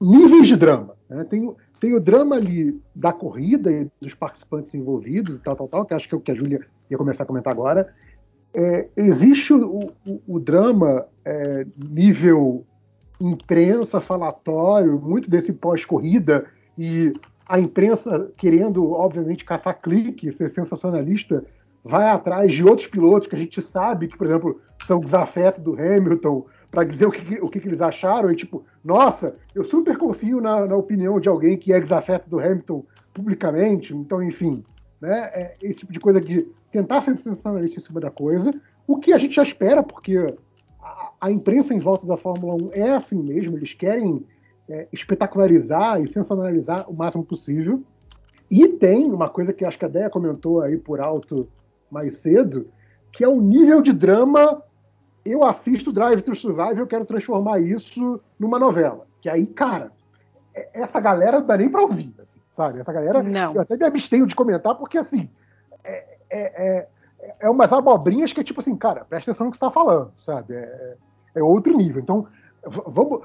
níveis 0.01 0.47
de 0.47 0.55
drama. 0.55 0.95
Né? 1.09 1.23
Tem, 1.25 1.55
tem 1.79 1.93
o 1.93 1.99
drama 1.99 2.35
ali 2.35 2.81
da 2.95 3.13
corrida 3.13 3.71
e 3.71 3.89
dos 4.01 4.13
participantes 4.13 4.73
envolvidos 4.73 5.37
e 5.37 5.41
tal, 5.41 5.55
tal, 5.55 5.67
tal, 5.67 5.85
que 5.85 5.93
acho 5.93 6.07
que 6.07 6.15
é 6.15 6.17
o 6.17 6.21
que 6.21 6.31
a 6.31 6.35
Júlia 6.35 6.65
ia 6.89 6.97
começar 6.97 7.23
a 7.23 7.27
comentar 7.27 7.51
agora. 7.51 7.93
É, 8.53 8.87
existe 8.95 9.53
o, 9.53 9.91
o, 10.05 10.21
o 10.27 10.39
drama 10.39 11.05
é, 11.25 11.65
nível 11.77 12.65
imprensa, 13.19 14.01
falatório, 14.01 14.99
muito 14.99 15.29
desse 15.29 15.53
pós-corrida 15.53 16.45
e 16.77 17.13
a 17.47 17.59
imprensa 17.59 18.31
querendo, 18.37 18.91
obviamente, 18.91 19.45
caçar 19.45 19.79
clique, 19.81 20.31
ser 20.31 20.49
sensacionalista, 20.51 21.43
vai 21.83 22.09
atrás 22.09 22.53
de 22.53 22.63
outros 22.63 22.87
pilotos 22.87 23.27
que 23.27 23.35
a 23.35 23.39
gente 23.39 23.61
sabe 23.61 24.07
que, 24.07 24.17
por 24.17 24.27
exemplo, 24.27 24.61
são 24.87 24.99
desafetos 24.99 25.63
do 25.63 25.73
Hamilton, 25.73 26.45
para 26.71 26.83
dizer 26.85 27.05
o, 27.05 27.11
que, 27.11 27.35
o 27.39 27.49
que, 27.49 27.59
que, 27.59 27.67
eles 27.67 27.81
acharam, 27.81 28.31
e 28.31 28.35
tipo, 28.35 28.65
nossa, 28.83 29.35
eu 29.53 29.63
super 29.63 29.95
confio 29.97 30.41
na, 30.41 30.65
na 30.65 30.75
opinião 30.75 31.19
de 31.19 31.29
alguém 31.29 31.55
que 31.55 31.71
é 31.71 31.79
desafeto 31.79 32.27
do 32.29 32.39
Hamilton 32.39 32.83
publicamente, 33.13 33.95
então, 33.95 34.23
enfim, 34.23 34.63
né, 35.03 35.29
é 35.33 35.55
esse 35.61 35.79
tipo 35.79 35.91
de 35.91 35.99
coisa 35.99 36.21
de 36.21 36.47
tentar 36.71 37.03
ser 37.03 37.17
sensacionalista 37.17 37.77
em 37.77 37.83
cima 37.83 37.99
da 37.99 38.09
coisa, 38.09 38.53
o 38.87 38.97
que 38.97 39.11
a 39.11 39.17
gente 39.17 39.35
já 39.35 39.43
espera, 39.43 39.83
porque 39.83 40.25
a, 40.81 41.11
a 41.19 41.29
imprensa 41.29 41.73
em 41.73 41.79
volta 41.79 42.07
da 42.07 42.15
Fórmula 42.15 42.55
1 42.55 42.69
é 42.71 42.95
assim 42.95 43.21
mesmo, 43.21 43.57
eles 43.57 43.73
querem 43.73 44.25
é, 44.69 44.87
espetacularizar 44.93 46.01
e 46.01 46.07
sensacionalizar 46.07 46.89
o 46.89 46.93
máximo 46.93 47.25
possível. 47.25 47.83
E 48.49 48.65
tem 48.69 49.11
uma 49.11 49.29
coisa 49.29 49.51
que 49.51 49.65
acho 49.65 49.77
que 49.77 49.83
a 49.83 49.89
Deia 49.89 50.09
comentou 50.09 50.61
aí 50.61 50.77
por 50.77 51.01
alto 51.01 51.49
mais 51.91 52.21
cedo, 52.21 52.67
que 53.11 53.25
é 53.25 53.27
o 53.27 53.41
nível 53.41 53.81
de 53.81 53.91
drama. 53.91 54.63
Eu 55.25 55.43
assisto 55.43 55.91
Drive 55.91 56.21
to 56.21 56.33
Survive, 56.33 56.79
eu 56.79 56.87
quero 56.87 57.05
transformar 57.05 57.59
isso 57.59 58.21
numa 58.39 58.57
novela. 58.57 59.05
Que 59.21 59.27
aí, 59.27 59.45
cara, 59.45 59.91
essa 60.73 60.99
galera 60.99 61.39
não 61.39 61.47
dá 61.47 61.57
nem 61.57 61.69
pra 61.69 61.81
ouvir, 61.81 62.13
assim, 62.21 62.39
sabe? 62.55 62.79
Essa 62.79 62.93
galera, 62.93 63.23
não. 63.23 63.53
eu 63.55 63.61
até 63.61 63.75
me 63.75 63.85
abstenho 63.85 64.27
de 64.27 64.35
comentar, 64.35 64.75
porque 64.75 64.97
assim, 64.97 65.29
é, 65.83 66.17
é, 66.29 66.67
é, 66.67 66.87
é 67.41 67.49
umas 67.49 67.71
abobrinhas 67.71 68.31
que 68.31 68.39
é 68.39 68.43
tipo 68.43 68.59
assim, 68.59 68.75
cara, 68.75 69.05
presta 69.05 69.31
atenção 69.31 69.45
no 69.45 69.51
que 69.51 69.57
você 69.57 69.65
tá 69.65 69.71
falando, 69.71 70.11
sabe? 70.17 70.53
É, 70.55 70.95
é 71.35 71.43
outro 71.43 71.75
nível. 71.75 72.01
Então, 72.01 72.27
vamos, 72.63 73.21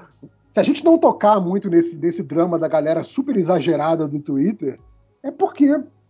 se 0.49 0.59
a 0.59 0.63
gente 0.63 0.83
não 0.83 0.97
tocar 0.97 1.39
muito 1.39 1.69
nesse, 1.69 1.95
nesse 1.95 2.23
drama 2.23 2.57
da 2.57 2.67
galera 2.67 3.03
super 3.03 3.37
exagerada 3.37 4.07
do 4.07 4.19
Twitter, 4.19 4.79
é 5.23 5.31
porque 5.31 5.67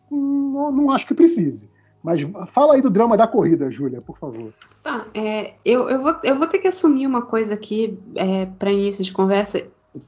não, 0.10 0.72
não 0.72 0.92
acho 0.92 1.08
que 1.08 1.14
precise. 1.14 1.70
Mas 2.02 2.22
fala 2.54 2.76
aí 2.76 2.82
do 2.82 2.90
drama 2.90 3.18
da 3.18 3.28
corrida, 3.28 3.70
Júlia, 3.70 4.02
por 4.02 4.18
favor. 4.18 4.54
Tá, 4.82 5.06
é, 5.14 5.54
eu, 5.66 5.90
eu, 5.90 6.02
vou, 6.02 6.16
eu 6.24 6.38
vou 6.38 6.48
ter 6.48 6.60
que 6.60 6.70
assumir 6.70 7.06
uma 7.06 7.24
coisa 7.24 7.54
aqui 7.54 8.00
é, 8.16 8.46
para 8.46 8.72
início 8.72 9.04
de 9.04 9.12
conversa. 9.12 9.66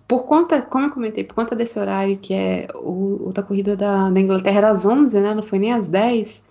Por 0.08 0.26
conta, 0.26 0.62
como 0.62 0.86
eu 0.86 0.92
comentei, 0.92 1.24
por 1.24 1.34
conta 1.34 1.56
desse 1.56 1.80
horário 1.80 2.18
que 2.20 2.34
é 2.34 2.68
o, 2.76 3.30
o 3.30 3.34
da 3.34 3.42
corrida 3.42 3.76
da, 3.76 4.10
da, 4.12 4.20
Inglaterra 4.20 4.58
era 4.58 4.70
às 4.70 4.86
11, 4.86 5.20
né? 5.20 5.34
Não 5.34 5.42
foi 5.42 5.60
nem 5.60 5.74
às 5.74 5.88
10. 5.88 6.46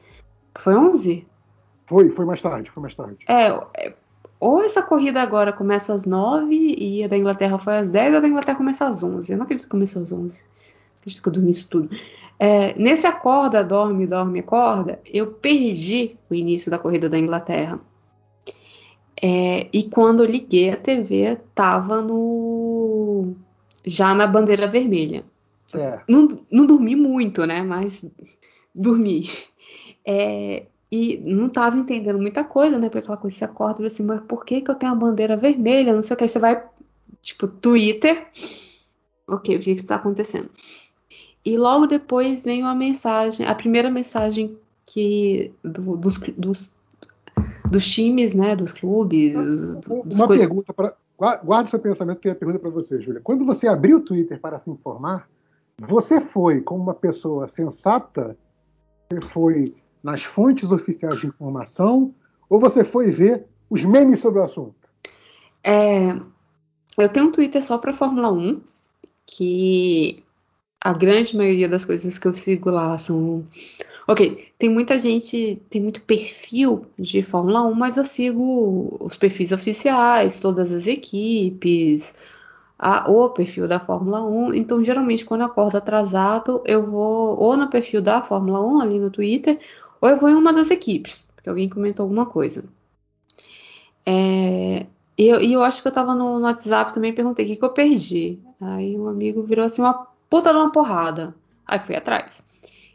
Foi 0.58 0.74
11? 0.74 1.26
Foi, 1.86 2.10
foi 2.10 2.24
mais 2.24 2.40
tarde, 2.40 2.70
foi 2.70 2.82
mais 2.82 2.94
tarde. 2.94 3.24
É, 3.28 3.92
ou 4.40 4.62
essa 4.62 4.82
corrida 4.82 5.20
agora 5.20 5.52
começa 5.52 5.92
às 5.92 6.06
9 6.06 6.54
e 6.56 7.04
a 7.04 7.08
da 7.08 7.16
Inglaterra 7.16 7.58
foi 7.58 7.76
às 7.76 7.90
10, 7.90 8.12
ou 8.12 8.18
a 8.18 8.20
da 8.20 8.28
Inglaterra 8.28 8.56
começa 8.56 8.86
às 8.86 9.02
11. 9.02 9.30
Eu 9.30 9.38
não 9.38 9.44
acredito 9.44 9.66
que 9.66 9.70
começou 9.70 10.02
às 10.02 10.10
11. 10.10 10.44
Acredito 10.98 11.22
que 11.22 11.28
eu 11.28 11.32
dormi 11.32 11.50
isso 11.50 11.68
tudo. 11.68 11.90
É, 12.38 12.72
nesse 12.78 13.06
acorda, 13.06 13.62
dorme, 13.62 14.06
dorme, 14.06 14.40
acorda, 14.40 14.98
eu 15.04 15.26
perdi 15.26 16.16
o 16.30 16.34
início 16.34 16.70
da 16.70 16.78
corrida 16.78 17.06
da 17.06 17.18
Inglaterra. 17.18 17.78
É, 19.22 19.68
e 19.72 19.84
quando 19.84 20.22
eu 20.22 20.30
liguei 20.30 20.70
a 20.70 20.76
TV, 20.76 21.36
tava 21.54 22.00
no. 22.00 23.34
já 23.84 24.14
na 24.14 24.26
bandeira 24.26 24.66
vermelha. 24.66 25.24
É. 25.74 26.00
Não, 26.08 26.28
não 26.50 26.66
dormi 26.66 26.96
muito, 26.96 27.44
né? 27.46 27.62
Mas 27.62 28.04
dormi. 28.74 29.28
É, 30.06 30.66
e 30.90 31.18
não 31.18 31.46
estava 31.46 31.76
entendendo 31.76 32.18
muita 32.18 32.42
coisa, 32.42 32.78
né? 32.78 32.88
Porque 32.88 32.98
aquela 32.98 33.16
coisa 33.16 33.36
se 33.36 33.44
acorda 33.44 33.82
e 33.82 33.86
assim, 33.86 34.02
mas 34.02 34.22
por 34.22 34.44
que, 34.44 34.60
que 34.60 34.70
eu 34.70 34.74
tenho 34.74 34.92
a 34.92 34.96
bandeira 34.96 35.36
vermelha? 35.36 35.94
Não 35.94 36.02
sei 36.02 36.14
o 36.14 36.16
que. 36.16 36.24
Aí 36.24 36.28
você 36.28 36.38
vai, 36.38 36.64
tipo, 37.22 37.46
Twitter. 37.46 38.26
Ok, 39.28 39.56
o 39.56 39.60
que 39.60 39.70
está 39.70 39.96
acontecendo? 39.96 40.50
E 41.44 41.56
logo 41.56 41.86
depois 41.86 42.44
vem 42.44 42.62
uma 42.62 42.74
mensagem, 42.74 43.46
a 43.46 43.54
primeira 43.54 43.90
mensagem 43.90 44.58
que 44.84 45.52
do, 45.62 45.96
dos, 45.96 46.18
dos, 46.36 46.76
dos 47.70 47.86
times, 47.88 48.34
né? 48.34 48.56
Dos 48.56 48.72
clubes. 48.72 49.34
Uma 49.86 50.26
coisas... 50.26 50.46
pergunta 50.46 50.72
para. 50.72 50.94
Guarde 51.44 51.68
seu 51.68 51.78
pensamento 51.78 52.18
que 52.18 52.28
eu 52.28 52.34
pergunta 52.34 52.58
para 52.58 52.70
você, 52.70 52.98
Júlia. 52.98 53.20
Quando 53.20 53.44
você 53.44 53.68
abriu 53.68 53.98
o 53.98 54.00
Twitter 54.00 54.40
para 54.40 54.58
se 54.58 54.70
informar, 54.70 55.28
você 55.78 56.18
foi 56.18 56.62
como 56.62 56.82
uma 56.82 56.94
pessoa 56.94 57.46
sensata? 57.46 58.36
Você 59.10 59.20
foi 59.28 59.74
nas 60.02 60.22
fontes 60.22 60.72
oficiais 60.72 61.20
de 61.20 61.26
informação 61.26 62.14
ou 62.48 62.58
você 62.58 62.84
foi 62.84 63.10
ver 63.10 63.44
os 63.68 63.84
memes 63.84 64.20
sobre 64.20 64.40
o 64.40 64.44
assunto? 64.44 64.88
É, 65.62 66.16
eu 66.98 67.08
tenho 67.08 67.26
um 67.26 67.32
Twitter 67.32 67.62
só 67.62 67.78
para 67.78 67.92
Fórmula 67.92 68.32
1, 68.32 68.60
que 69.26 70.24
a 70.80 70.92
grande 70.92 71.36
maioria 71.36 71.68
das 71.68 71.84
coisas 71.84 72.18
que 72.18 72.26
eu 72.26 72.34
sigo 72.34 72.70
lá 72.70 72.96
são. 72.96 73.44
Ok, 74.10 74.52
tem 74.58 74.68
muita 74.68 74.98
gente, 74.98 75.62
tem 75.70 75.80
muito 75.80 76.00
perfil 76.02 76.84
de 76.98 77.22
Fórmula 77.22 77.62
1, 77.62 77.74
mas 77.74 77.96
eu 77.96 78.02
sigo 78.02 78.98
os 79.00 79.14
perfis 79.14 79.52
oficiais, 79.52 80.40
todas 80.40 80.72
as 80.72 80.88
equipes, 80.88 82.12
a, 82.76 83.08
o 83.08 83.30
perfil 83.30 83.68
da 83.68 83.78
Fórmula 83.78 84.24
1. 84.24 84.54
Então, 84.54 84.82
geralmente, 84.82 85.24
quando 85.24 85.42
eu 85.42 85.46
acordo 85.46 85.76
atrasado, 85.78 86.60
eu 86.66 86.84
vou 86.90 87.38
ou 87.38 87.56
no 87.56 87.68
perfil 87.70 88.02
da 88.02 88.20
Fórmula 88.20 88.60
1 88.60 88.80
ali 88.80 88.98
no 88.98 89.10
Twitter, 89.12 89.60
ou 90.00 90.08
eu 90.08 90.16
vou 90.16 90.28
em 90.28 90.34
uma 90.34 90.52
das 90.52 90.72
equipes, 90.72 91.28
porque 91.36 91.48
alguém 91.48 91.68
comentou 91.68 92.02
alguma 92.02 92.26
coisa. 92.26 92.64
É, 94.04 94.86
e, 95.16 95.28
eu, 95.28 95.40
eu 95.40 95.62
acho 95.62 95.82
que 95.82 95.88
eu 95.88 95.92
tava 95.92 96.16
no, 96.16 96.40
no 96.40 96.46
WhatsApp 96.46 96.92
também 96.92 97.14
perguntei 97.14 97.44
o 97.44 97.48
que, 97.48 97.56
que 97.56 97.64
eu 97.64 97.70
perdi. 97.70 98.40
Aí 98.60 98.98
um 98.98 99.06
amigo 99.08 99.44
virou 99.44 99.64
assim 99.64 99.82
uma 99.82 100.08
puta 100.28 100.50
de 100.50 100.56
uma 100.58 100.72
porrada. 100.72 101.32
Aí 101.64 101.78
fui 101.78 101.94
atrás. 101.94 102.42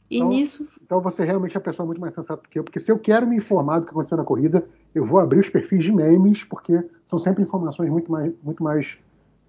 E 0.10 0.18
então, 0.18 0.30
nisso. 0.30 0.68
Então 0.84 1.02
você 1.02 1.23
realmente 1.23 1.56
é 1.56 1.60
uma 1.60 1.64
pessoa 1.64 1.86
muito 1.86 1.99
mais 1.99 2.14
sensata 2.14 2.41
do 2.41 2.49
que 2.49 2.60
eu, 2.60 2.64
porque 2.64 2.80
se 2.80 2.91
eu 2.91 2.99
quero 2.99 3.26
me 3.27 3.38
informar 3.38 3.80
do 3.80 3.86
que 3.86 3.91
aconteceu 3.91 4.18
na 4.18 4.23
corrida, 4.23 4.68
eu 4.94 5.03
vou 5.03 5.19
abrir 5.19 5.40
os 5.40 5.49
perfis 5.49 5.84
de 5.84 5.91
memes, 5.91 6.44
porque 6.44 6.84
são 7.06 7.18
sempre 7.18 7.44
informações 7.44 7.90
muito 7.90 8.11
mais, 8.11 8.34
muito 8.44 8.64
mais 8.64 8.98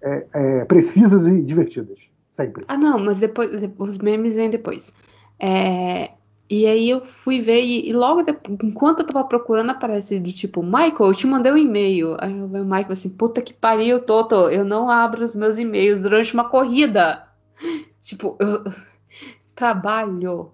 é, 0.01 0.27
é, 0.33 0.65
precisas 0.65 1.27
e 1.27 1.41
divertidas. 1.41 1.99
Sempre. 2.31 2.65
Ah, 2.67 2.77
não, 2.77 2.99
mas 2.99 3.19
depois, 3.19 3.49
os 3.77 3.97
memes 3.97 4.35
vêm 4.35 4.49
depois. 4.49 4.93
É, 5.39 6.11
e 6.49 6.65
aí 6.65 6.89
eu 6.89 7.05
fui 7.05 7.41
ver, 7.41 7.63
e, 7.63 7.89
e 7.89 7.93
logo 7.93 8.21
depois, 8.23 8.57
enquanto 8.63 8.99
eu 8.99 9.05
tava 9.05 9.23
procurando, 9.27 9.71
aparece 9.71 10.19
do 10.19 10.31
tipo, 10.31 10.63
Michael, 10.63 10.95
eu 10.99 11.13
te 11.13 11.27
mandei 11.27 11.51
um 11.51 11.57
e-mail. 11.57 12.15
Aí 12.19 12.33
o 12.33 12.47
Michael 12.47 12.91
assim, 12.91 13.09
puta 13.09 13.41
que 13.41 13.53
pariu, 13.53 14.01
Toto, 14.01 14.49
eu 14.49 14.63
não 14.63 14.89
abro 14.89 15.23
os 15.23 15.35
meus 15.35 15.57
e-mails 15.57 16.01
durante 16.01 16.33
uma 16.33 16.49
corrida. 16.49 17.27
Tipo, 17.99 18.37
eu 18.39 18.63
trabalho. 19.57 20.51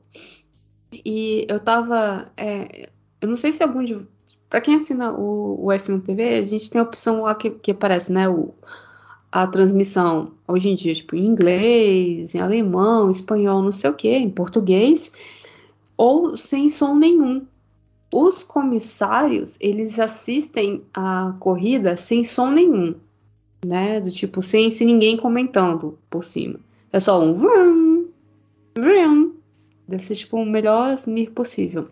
E 1.05 1.45
eu 1.47 1.59
tava. 1.59 2.31
É, 2.35 2.89
eu 3.21 3.27
não 3.27 3.37
sei 3.37 3.51
se 3.51 3.61
algum 3.61 3.83
de. 3.83 3.99
Pra 4.49 4.61
quem 4.61 4.75
assina 4.75 5.11
o, 5.11 5.65
o 5.65 5.67
F1 5.69 6.01
TV, 6.03 6.37
a 6.37 6.43
gente 6.43 6.69
tem 6.69 6.79
a 6.79 6.83
opção 6.83 7.21
lá 7.21 7.35
que, 7.35 7.49
que 7.49 7.71
aparece, 7.71 8.11
né? 8.11 8.29
O, 8.29 8.53
a 9.31 9.47
transmissão 9.47 10.31
hoje 10.47 10.69
em 10.69 10.75
dia, 10.75 10.93
tipo, 10.93 11.15
em 11.15 11.25
inglês, 11.25 12.35
em 12.35 12.39
alemão, 12.39 13.09
espanhol, 13.09 13.63
não 13.63 13.71
sei 13.71 13.89
o 13.89 13.95
que, 13.95 14.09
em 14.09 14.29
português 14.29 15.11
ou 15.97 16.37
sem 16.37 16.69
som 16.69 16.95
nenhum. 16.95 17.45
Os 18.11 18.43
comissários, 18.43 19.57
eles 19.59 19.97
assistem 19.97 20.83
a 20.93 21.35
corrida 21.39 21.97
sem 21.97 22.23
som 22.23 22.51
nenhum, 22.51 22.93
né? 23.65 23.99
Do 23.99 24.11
tipo, 24.11 24.39
sem, 24.43 24.69
sem 24.69 24.85
ninguém 24.85 25.17
comentando 25.17 25.97
por 26.11 26.23
cima. 26.23 26.59
É 26.91 26.99
só 26.99 27.19
um 27.19 27.33
vroom. 28.75 29.33
Deve 29.87 30.05
ser 30.05 30.15
tipo 30.15 30.37
o 30.37 30.45
melhor 30.45 30.95
mir 31.07 31.31
possível. 31.31 31.87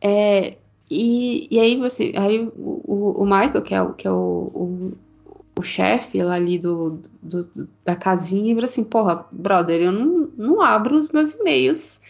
É, 0.00 0.58
e, 0.90 1.48
e 1.50 1.58
aí 1.58 1.76
você, 1.76 2.12
aí 2.16 2.46
o, 2.56 3.22
o 3.22 3.24
Michael, 3.24 3.62
que 3.62 3.74
é, 3.74 3.82
o, 3.82 3.94
que 3.94 4.06
é 4.06 4.10
o, 4.10 4.14
o, 4.14 4.92
o 5.58 5.62
chefe 5.62 6.22
lá 6.22 6.34
ali 6.34 6.58
do, 6.58 7.00
do, 7.22 7.68
da 7.84 7.96
casinha, 7.96 8.52
ele 8.52 8.64
assim, 8.64 8.84
porra, 8.84 9.26
brother, 9.32 9.80
eu 9.80 9.92
não, 9.92 10.30
não 10.36 10.60
abro 10.60 10.96
os 10.96 11.08
meus 11.08 11.32
e-mails 11.32 12.02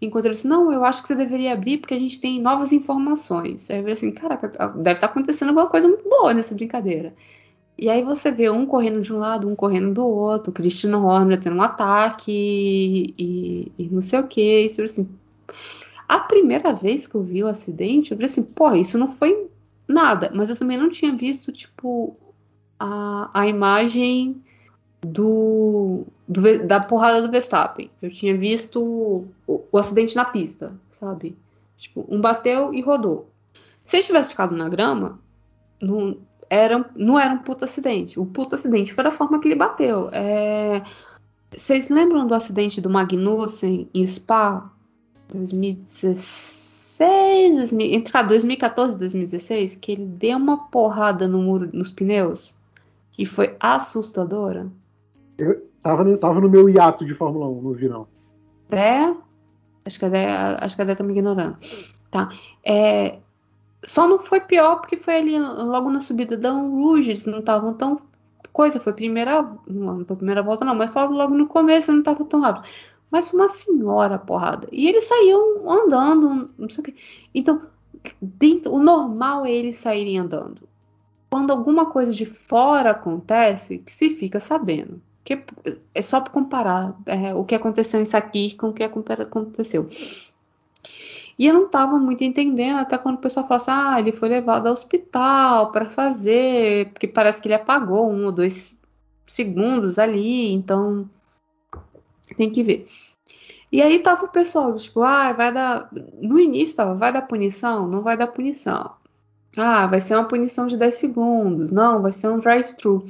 Enquanto 0.00 0.26
ele 0.26 0.34
disse, 0.34 0.46
não, 0.46 0.72
eu 0.72 0.84
acho 0.84 1.02
que 1.02 1.08
você 1.08 1.16
deveria 1.16 1.52
abrir 1.52 1.78
porque 1.78 1.94
a 1.94 1.98
gente 1.98 2.20
tem 2.20 2.40
novas 2.40 2.72
informações. 2.72 3.68
Aí 3.68 3.78
eu 3.78 3.82
falei 3.82 3.94
assim, 3.94 4.12
caraca, 4.12 4.48
deve 4.76 4.96
estar 4.96 5.08
acontecendo 5.08 5.48
alguma 5.48 5.66
coisa 5.66 5.88
muito 5.88 6.08
boa 6.08 6.32
nessa 6.32 6.54
brincadeira. 6.54 7.14
E 7.78 7.88
aí 7.88 8.02
você 8.02 8.32
vê 8.32 8.50
um 8.50 8.66
correndo 8.66 9.00
de 9.00 9.12
um 9.12 9.18
lado, 9.18 9.48
um 9.48 9.54
correndo 9.54 9.94
do 9.94 10.04
outro, 10.04 10.50
Christian 10.50 10.98
Horner 10.98 11.40
tendo 11.40 11.54
um 11.54 11.62
ataque 11.62 13.14
e, 13.16 13.72
e, 13.78 13.88
não 13.88 14.00
sei 14.00 14.18
o 14.18 14.26
que. 14.26 14.64
Isso 14.64 14.82
assim. 14.82 15.08
A 16.08 16.18
primeira 16.18 16.72
vez 16.72 17.06
que 17.06 17.14
eu 17.14 17.22
vi 17.22 17.44
o 17.44 17.46
acidente, 17.46 18.10
eu 18.10 18.16
falei 18.16 18.28
assim, 18.30 18.42
porra, 18.42 18.78
isso 18.78 18.98
não 18.98 19.12
foi 19.12 19.48
nada. 19.86 20.32
Mas 20.34 20.50
eu 20.50 20.56
também 20.56 20.76
não 20.76 20.90
tinha 20.90 21.14
visto, 21.14 21.52
tipo, 21.52 22.16
a, 22.80 23.30
a 23.32 23.46
imagem 23.46 24.42
do, 25.00 26.04
do, 26.26 26.66
da 26.66 26.80
porrada 26.80 27.22
do 27.22 27.30
Verstappen. 27.30 27.90
Eu 28.02 28.10
tinha 28.10 28.36
visto 28.36 28.82
o, 29.46 29.62
o, 29.70 29.78
acidente 29.78 30.16
na 30.16 30.24
pista, 30.24 30.74
sabe? 30.90 31.36
Tipo, 31.76 32.04
um 32.08 32.20
bateu 32.20 32.74
e 32.74 32.80
rodou. 32.80 33.30
Se 33.84 33.96
ele 33.96 34.04
tivesse 34.04 34.30
ficado 34.30 34.56
na 34.56 34.68
grama, 34.68 35.20
não 35.80 36.18
era, 36.50 36.90
não 36.96 37.18
era 37.18 37.34
um 37.34 37.38
puto 37.38 37.64
acidente. 37.64 38.18
O 38.18 38.26
puto 38.26 38.54
acidente 38.54 38.92
foi 38.92 39.04
da 39.04 39.10
forma 39.10 39.40
que 39.40 39.48
ele 39.48 39.54
bateu. 39.54 40.08
É... 40.12 40.82
Vocês 41.50 41.88
lembram 41.88 42.26
do 42.26 42.34
acidente 42.34 42.80
do 42.80 42.90
Magnussen 42.90 43.88
em 43.94 44.06
Spa? 44.06 44.70
2016, 45.30 47.72
entre 47.72 48.22
2014 48.22 48.96
e 48.96 48.98
2016, 48.98 49.76
que 49.76 49.92
ele 49.92 50.06
deu 50.06 50.38
uma 50.38 50.68
porrada 50.68 51.28
no 51.28 51.42
muro, 51.42 51.68
nos 51.72 51.90
pneus 51.90 52.56
e 53.18 53.26
foi 53.26 53.54
assustadora. 53.60 54.66
Eu 55.36 55.62
tava 55.82 56.04
no, 56.04 56.16
tava 56.16 56.40
no 56.40 56.48
meu 56.48 56.68
hiato 56.68 57.04
de 57.04 57.14
Fórmula 57.14 57.48
1, 57.48 57.62
não 57.62 57.72
vi 57.72 57.88
não. 57.88 58.06
É? 58.70 59.14
Acho 59.84 59.98
que 59.98 60.04
a 60.04 60.08
Dé, 60.08 60.26
acho 60.60 60.76
que 60.76 60.82
a 60.82 60.84
Dé 60.84 60.94
tá 60.94 61.04
me 61.04 61.12
ignorando. 61.12 61.56
Tá. 62.10 62.30
É, 62.64 63.18
só 63.84 64.08
não 64.08 64.18
foi 64.18 64.40
pior 64.40 64.76
porque 64.76 64.96
foi 64.96 65.16
ali 65.16 65.38
logo 65.38 65.90
na 65.90 66.00
subida 66.00 66.36
da 66.36 66.50
Rouge, 66.50 67.10
eles 67.10 67.26
não 67.26 67.40
estavam 67.40 67.74
tão 67.74 68.00
coisa, 68.52 68.80
foi 68.80 68.92
primeira, 68.92 69.48
não 69.66 70.04
foi 70.04 70.16
primeira 70.16 70.42
volta 70.42 70.64
não, 70.64 70.74
mas 70.74 70.92
logo, 70.92 71.14
logo 71.14 71.34
no 71.34 71.46
começo 71.46 71.92
não 71.92 72.00
estava 72.00 72.24
tão 72.24 72.40
rápido. 72.40 72.68
Mas 73.10 73.30
foi 73.30 73.40
uma 73.40 73.48
senhora 73.48 74.18
porrada. 74.18 74.68
E 74.70 74.86
eles 74.88 75.04
saíam 75.04 75.70
andando, 75.70 76.50
não 76.58 76.68
sei 76.68 76.82
o 76.82 76.84
que. 76.84 76.96
Então, 77.34 77.62
dentro, 78.20 78.72
o 78.72 78.80
normal 78.80 79.46
é 79.46 79.52
eles 79.52 79.76
saírem 79.76 80.18
andando. 80.18 80.68
Quando 81.30 81.52
alguma 81.52 81.86
coisa 81.86 82.12
de 82.12 82.26
fora 82.26 82.90
acontece, 82.90 83.78
que 83.78 83.92
se 83.92 84.10
fica 84.10 84.40
sabendo. 84.40 85.00
Que 85.24 85.42
é 85.94 86.02
só 86.02 86.20
para 86.20 86.32
comparar 86.32 86.96
é, 87.06 87.34
o 87.34 87.44
que 87.44 87.54
aconteceu 87.54 88.00
em 88.00 88.04
Sakir 88.04 88.56
com 88.56 88.68
o 88.68 88.72
que 88.72 88.82
aconteceu. 88.82 89.88
E 91.38 91.46
eu 91.46 91.54
não 91.54 91.66
estava 91.66 91.98
muito 91.98 92.24
entendendo, 92.24 92.78
até 92.78 92.98
quando 92.98 93.16
o 93.16 93.20
pessoal 93.20 93.46
falou 93.46 93.58
assim: 93.58 93.70
ah, 93.70 94.00
ele 94.00 94.12
foi 94.12 94.28
levado 94.28 94.66
ao 94.66 94.72
hospital 94.72 95.70
para 95.70 95.88
fazer, 95.88 96.90
porque 96.92 97.06
parece 97.06 97.40
que 97.40 97.48
ele 97.48 97.54
apagou 97.54 98.10
um 98.10 98.26
ou 98.26 98.32
dois 98.32 98.76
segundos 99.26 99.98
ali, 99.98 100.52
então 100.52 101.08
tem 102.36 102.50
que 102.50 102.62
ver. 102.64 102.86
E 103.70 103.82
aí 103.82 103.98
tava 104.00 104.24
o 104.24 104.28
pessoal, 104.28 104.74
tipo, 104.74 105.02
ah, 105.02 105.32
vai 105.32 105.52
dar. 105.52 105.88
No 106.20 106.40
início 106.40 106.76
tava, 106.76 106.94
vai 106.94 107.12
dar 107.12 107.22
punição? 107.22 107.86
Não 107.86 108.02
vai 108.02 108.16
dar 108.16 108.28
punição. 108.28 108.96
Ah, 109.56 109.86
vai 109.86 110.00
ser 110.00 110.14
uma 110.14 110.26
punição 110.26 110.66
de 110.66 110.76
10 110.76 110.94
segundos. 110.94 111.70
Não, 111.70 112.02
vai 112.02 112.12
ser 112.12 112.28
um 112.28 112.38
drive-thru. 112.38 113.04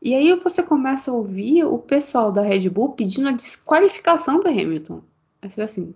E 0.00 0.14
aí 0.14 0.34
você 0.34 0.62
começa 0.62 1.10
a 1.10 1.14
ouvir 1.14 1.64
o 1.64 1.78
pessoal 1.78 2.32
da 2.32 2.42
Red 2.42 2.68
Bull 2.68 2.92
pedindo 2.92 3.28
a 3.28 3.32
desqualificação 3.32 4.40
do 4.40 4.48
Hamilton. 4.48 5.02
Aí 5.40 5.48
você 5.50 5.62
assim, 5.62 5.94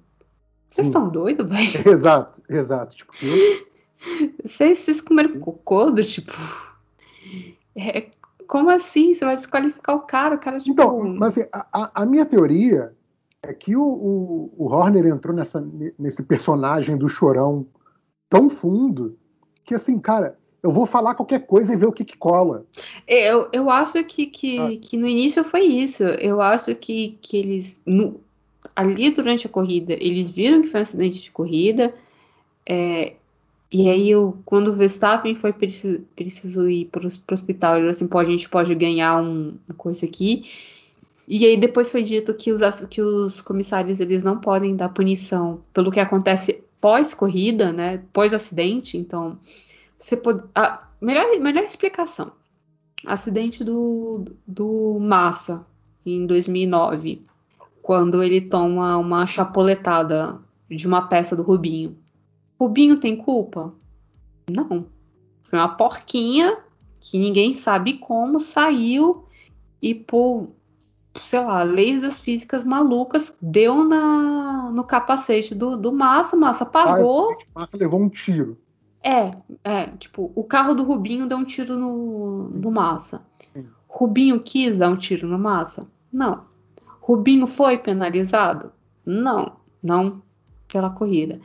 vocês 0.69 0.87
estão 0.89 1.09
doidos, 1.09 1.49
velho? 1.49 1.89
Exato, 1.91 2.43
exato. 2.49 2.97
Tipo, 2.97 3.13
vocês, 4.45 4.79
vocês 4.79 5.01
comeram 5.01 5.41
cocô 5.41 5.91
do 5.91 6.03
tipo. 6.03 6.33
É, 7.75 8.07
como 8.47 8.71
assim? 8.71 9.15
Você 9.15 9.25
vai 9.25 9.37
desqualificar 9.37 9.97
o 9.97 10.01
cara? 10.01 10.37
O 10.37 10.39
cara, 10.39 10.59
tipo... 10.59 10.73
Então, 10.73 11.05
mas 11.05 11.37
assim, 11.37 11.49
a, 11.53 12.03
a, 12.03 12.07
minha 12.07 12.25
teoria 12.25 12.93
é 13.43 13.53
que 13.53 13.77
o, 13.77 13.83
o, 13.83 14.53
o 14.57 14.67
Horner 14.67 15.07
entrou 15.07 15.35
nessa, 15.35 15.65
nesse 15.99 16.23
personagem 16.23 16.97
do 16.97 17.09
chorão 17.09 17.67
tão 18.29 18.49
fundo 18.49 19.17
que, 19.65 19.75
assim, 19.75 19.99
cara, 19.99 20.39
eu 20.63 20.71
vou 20.71 20.87
falar 20.87 21.15
qualquer 21.15 21.47
coisa 21.47 21.73
e 21.73 21.77
ver 21.77 21.87
o 21.87 21.93
que, 21.93 22.05
que 22.05 22.17
cola. 22.17 22.67
Eu, 23.07 23.49
eu 23.53 23.71
acho 23.71 24.03
que, 24.05 24.27
que, 24.27 24.59
ah. 24.59 24.69
que 24.81 24.97
no 24.97 25.07
início 25.07 25.45
foi 25.45 25.63
isso. 25.63 26.03
Eu 26.03 26.41
acho 26.41 26.75
que, 26.75 27.19
que 27.21 27.37
eles. 27.37 27.81
No, 27.87 28.21
ali 28.77 29.11
durante 29.11 29.47
a 29.47 29.51
corrida, 29.51 29.95
eles 29.95 30.31
viram 30.31 30.61
que 30.61 30.69
foi 30.69 30.81
um 30.81 30.83
acidente 30.83 31.23
de 31.23 31.31
corrida. 31.31 31.95
É, 32.69 33.15
e 33.73 33.89
aí, 33.89 34.11
eu, 34.11 34.39
quando 34.45 34.69
o 34.69 34.77
Verstappen 34.77 35.35
foi 35.35 35.53
preciso, 35.53 36.01
preciso 36.15 36.69
ir 36.69 36.85
para 36.87 37.05
o 37.05 37.07
hospital, 37.07 37.73
ele 37.73 37.81
falou 37.81 37.91
assim: 37.91 38.07
pô, 38.07 38.19
a 38.19 38.25
gente 38.25 38.49
pode 38.49 38.75
ganhar 38.75 39.21
um, 39.23 39.57
uma 39.67 39.77
coisa 39.77 40.05
aqui. 40.05 40.45
E 41.27 41.45
aí 41.45 41.57
depois 41.57 41.91
foi 41.91 42.03
dito 42.03 42.33
que 42.35 42.53
os, 42.53 42.63
que 42.89 43.03
os 43.03 43.41
comissários 43.41 43.99
eles 43.99 44.23
não 44.23 44.39
podem 44.39 44.77
dar 44.77 44.91
punição 44.91 45.61
pelo 45.73 45.91
que 45.91 45.99
acontece 45.99 46.63
pós-corrida, 46.81 47.73
né? 47.73 48.03
Pós-acidente. 48.13 48.97
Então, 48.97 49.39
você 49.99 50.17
pode. 50.17 50.43
A 50.55 50.87
melhor, 51.01 51.27
melhor 51.41 51.65
explicação: 51.65 52.31
acidente 53.05 53.65
do, 53.65 54.27
do 54.47 54.99
Massa 55.01 55.67
em 56.05 56.27
2009 56.27 57.23
quando 57.87 58.21
ele 58.21 58.41
toma 58.41 58.99
uma 58.99 59.25
chapoletada 59.27 60.41
de 60.69 60.89
uma 60.89 61.03
peça 61.07 61.37
do 61.37 61.45
Rubinho. 61.45 61.97
Rubinho 62.59 62.99
tem 62.99 63.17
culpa? 63.17 63.73
Não. 64.51 64.87
Foi 65.45 65.57
uma 65.57 65.69
porquinha 65.69 66.59
que 66.99 67.17
ninguém 67.17 67.55
sabe 67.55 67.93
como 67.93 68.41
saiu 68.41 69.27
e 69.81 69.95
por, 69.95 70.49
sei 71.15 71.39
lá, 71.39 71.63
leis 71.63 72.01
das 72.01 72.21
físicas 72.21 72.65
malucas, 72.65 73.33
deu 73.41 73.85
na, 73.85 74.69
no 74.75 74.83
capacete 74.83 75.55
do, 75.55 75.77
do 75.77 75.93
Massa, 75.93 76.37
Massa. 76.37 76.69
Ah, 76.75 77.61
Massa 77.61 77.77
levou 77.77 78.01
um 78.01 78.09
tiro. 78.09 78.59
É, 79.01 79.31
é, 79.63 79.87
tipo, 79.97 80.33
o 80.35 80.43
carro 80.43 80.75
do 80.75 80.83
Rubinho 80.83 81.29
deu 81.29 81.39
um 81.39 81.45
tiro 81.45 81.79
no, 81.79 82.49
no 82.49 82.69
Massa. 82.73 83.25
Rubinho 83.87 84.41
quis 84.41 84.77
dar 84.77 84.89
um 84.89 84.97
tiro 84.97 85.29
no 85.29 85.39
Massa? 85.39 85.87
Não. 86.13 86.56
Rubinho 87.07 87.47
foi 87.47 87.79
penalizado? 87.79 88.73
Não, 89.05 89.53
não 89.81 90.21
pela 90.67 90.91
corrida. 90.91 91.41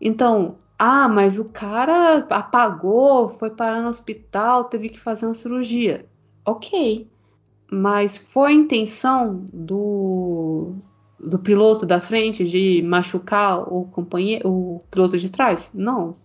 Então, 0.00 0.56
ah, 0.76 1.08
mas 1.08 1.38
o 1.38 1.44
cara 1.44 2.26
apagou, 2.28 3.28
foi 3.28 3.50
parar 3.50 3.80
no 3.80 3.88
hospital, 3.88 4.64
teve 4.64 4.88
que 4.88 4.98
fazer 4.98 5.26
uma 5.26 5.34
cirurgia. 5.34 6.04
Ok. 6.44 7.08
Mas 7.70 8.18
foi 8.18 8.54
intenção 8.54 9.48
do, 9.52 10.74
do 11.20 11.38
piloto 11.38 11.86
da 11.86 12.00
frente 12.00 12.44
de 12.44 12.82
machucar 12.82 13.60
o 13.72 13.84
companheiro, 13.84 14.50
o 14.50 14.82
piloto 14.90 15.16
de 15.16 15.30
trás? 15.30 15.70
Não. 15.72 16.16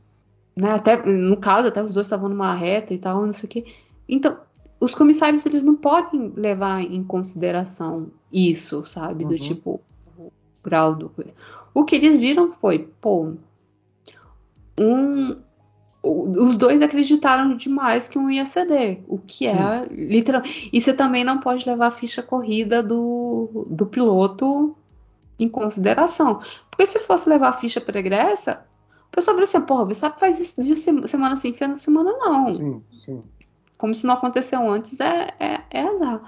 Né? 0.55 0.71
Até, 0.71 1.05
no 1.05 1.37
caso, 1.37 1.67
até 1.67 1.83
os 1.83 1.93
dois 1.93 2.07
estavam 2.07 2.29
numa 2.29 2.55
reta 2.55 2.95
e 2.95 2.97
tal, 2.97 3.27
não 3.27 3.33
sei 3.33 3.45
o 3.45 3.47
quê. 3.47 3.65
Então, 4.09 4.39
os 4.81 4.95
comissários 4.95 5.45
eles 5.45 5.63
não 5.63 5.75
podem 5.75 6.33
levar 6.35 6.81
em 6.81 7.03
consideração 7.03 8.07
isso, 8.33 8.83
sabe? 8.83 9.23
Do 9.23 9.33
uhum. 9.33 9.39
tipo, 9.39 9.81
o 10.17 10.33
grau 10.63 10.95
do 10.95 11.07
coisa. 11.09 11.31
O 11.71 11.85
que 11.85 11.95
eles 11.95 12.17
viram 12.17 12.51
foi, 12.51 12.79
pô, 12.99 13.33
um, 14.79 15.35
os 16.03 16.57
dois 16.57 16.81
acreditaram 16.81 17.55
demais 17.55 18.07
que 18.07 18.17
um 18.17 18.29
ia 18.31 18.43
ceder, 18.47 19.03
o 19.07 19.19
que 19.19 19.45
é 19.45 19.85
literal. 19.91 20.41
E 20.73 20.81
você 20.81 20.93
também 20.93 21.23
não 21.23 21.39
pode 21.39 21.69
levar 21.69 21.85
a 21.85 21.91
ficha 21.91 22.23
corrida 22.23 22.81
do, 22.81 23.67
do 23.69 23.85
piloto 23.85 24.75
em 25.37 25.47
consideração. 25.47 26.41
Porque 26.71 26.87
se 26.87 26.97
fosse 27.01 27.29
levar 27.29 27.49
a 27.49 27.53
ficha 27.53 27.79
pregressa, 27.79 28.65
o 29.07 29.11
pessoal 29.11 29.37
vai 29.37 29.43
assim, 29.43 29.61
porra, 29.61 29.85
você 29.85 30.09
faz 30.09 30.39
isso 30.39 30.59
de 30.59 30.75
semana 30.75 31.35
sim, 31.35 31.53
fim 31.53 31.71
de 31.71 31.79
semana 31.79 32.11
não. 32.13 32.55
Sim, 32.55 32.83
sim 33.05 33.23
como 33.81 33.95
se 33.95 34.05
não 34.05 34.13
aconteceu 34.13 34.69
antes, 34.69 34.99
é, 34.99 35.33
é, 35.39 35.61
é 35.71 35.81
azar. 35.81 36.21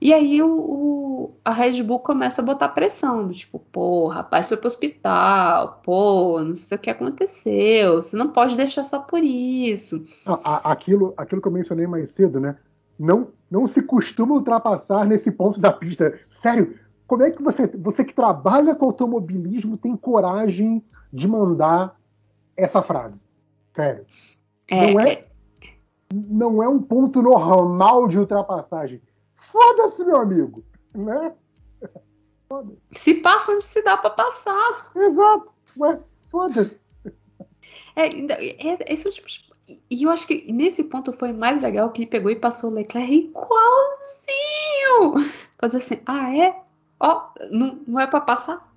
E 0.00 0.12
aí 0.12 0.42
o, 0.42 0.48
o, 0.48 1.34
a 1.44 1.52
Red 1.52 1.80
Bull 1.80 2.00
começa 2.00 2.42
a 2.42 2.44
botar 2.44 2.70
pressão, 2.70 3.28
do 3.28 3.32
tipo, 3.32 3.60
pô, 3.70 4.08
rapaz 4.08 4.48
foi 4.48 4.56
pro 4.56 4.66
hospital, 4.66 5.80
pô, 5.84 6.40
não 6.42 6.56
sei 6.56 6.76
o 6.76 6.80
que 6.80 6.90
aconteceu, 6.90 8.02
você 8.02 8.16
não 8.16 8.30
pode 8.30 8.56
deixar 8.56 8.84
só 8.84 8.98
por 8.98 9.22
isso. 9.22 10.04
Aquilo, 10.44 11.14
aquilo 11.16 11.40
que 11.40 11.46
eu 11.46 11.52
mencionei 11.52 11.86
mais 11.86 12.10
cedo, 12.10 12.40
né? 12.40 12.56
Não, 12.98 13.28
não 13.48 13.64
se 13.68 13.80
costuma 13.80 14.34
ultrapassar 14.34 15.06
nesse 15.06 15.30
ponto 15.30 15.60
da 15.60 15.72
pista. 15.72 16.18
Sério, 16.28 16.76
como 17.06 17.22
é 17.22 17.30
que 17.30 17.40
você, 17.40 17.68
você 17.68 18.04
que 18.04 18.12
trabalha 18.12 18.74
com 18.74 18.86
automobilismo 18.86 19.76
tem 19.76 19.96
coragem 19.96 20.84
de 21.12 21.28
mandar 21.28 21.94
essa 22.56 22.82
frase? 22.82 23.22
Sério. 23.72 24.04
É, 24.66 24.92
não 24.92 25.00
é, 25.00 25.12
é 25.12 25.26
não 26.12 26.62
é 26.62 26.68
um 26.68 26.80
ponto 26.80 27.22
normal 27.22 28.08
de 28.08 28.18
ultrapassagem. 28.18 29.00
Foda-se, 29.36 30.04
meu 30.04 30.16
amigo, 30.16 30.64
né? 30.94 31.34
Se 32.90 33.14
passa 33.14 33.52
onde 33.52 33.64
se 33.64 33.82
dá 33.82 33.96
para 33.96 34.10
passar. 34.10 34.90
Exato. 34.94 35.52
Ué, 35.78 35.98
foda-se. 36.30 36.82
É, 37.96 38.06
é, 38.06 38.92
esse 38.92 39.08
é 39.08 39.10
tipo 39.10 39.28
e 39.90 40.02
eu 40.02 40.10
acho 40.10 40.26
que 40.26 40.52
nesse 40.52 40.82
ponto 40.84 41.12
foi 41.12 41.32
mais 41.32 41.62
legal 41.62 41.90
que 41.90 42.02
ele 42.02 42.10
pegou 42.10 42.30
e 42.30 42.36
passou 42.36 42.70
o 42.70 42.74
Leclerc 42.74 43.12
igualzinho. 43.12 43.70
Fazer 45.58 45.76
assim, 45.78 46.00
ah, 46.04 46.36
é? 46.36 46.60
Ó, 46.98 47.30
não, 47.50 47.80
não 47.86 48.00
é 48.00 48.06
para 48.06 48.20
passar? 48.20 48.72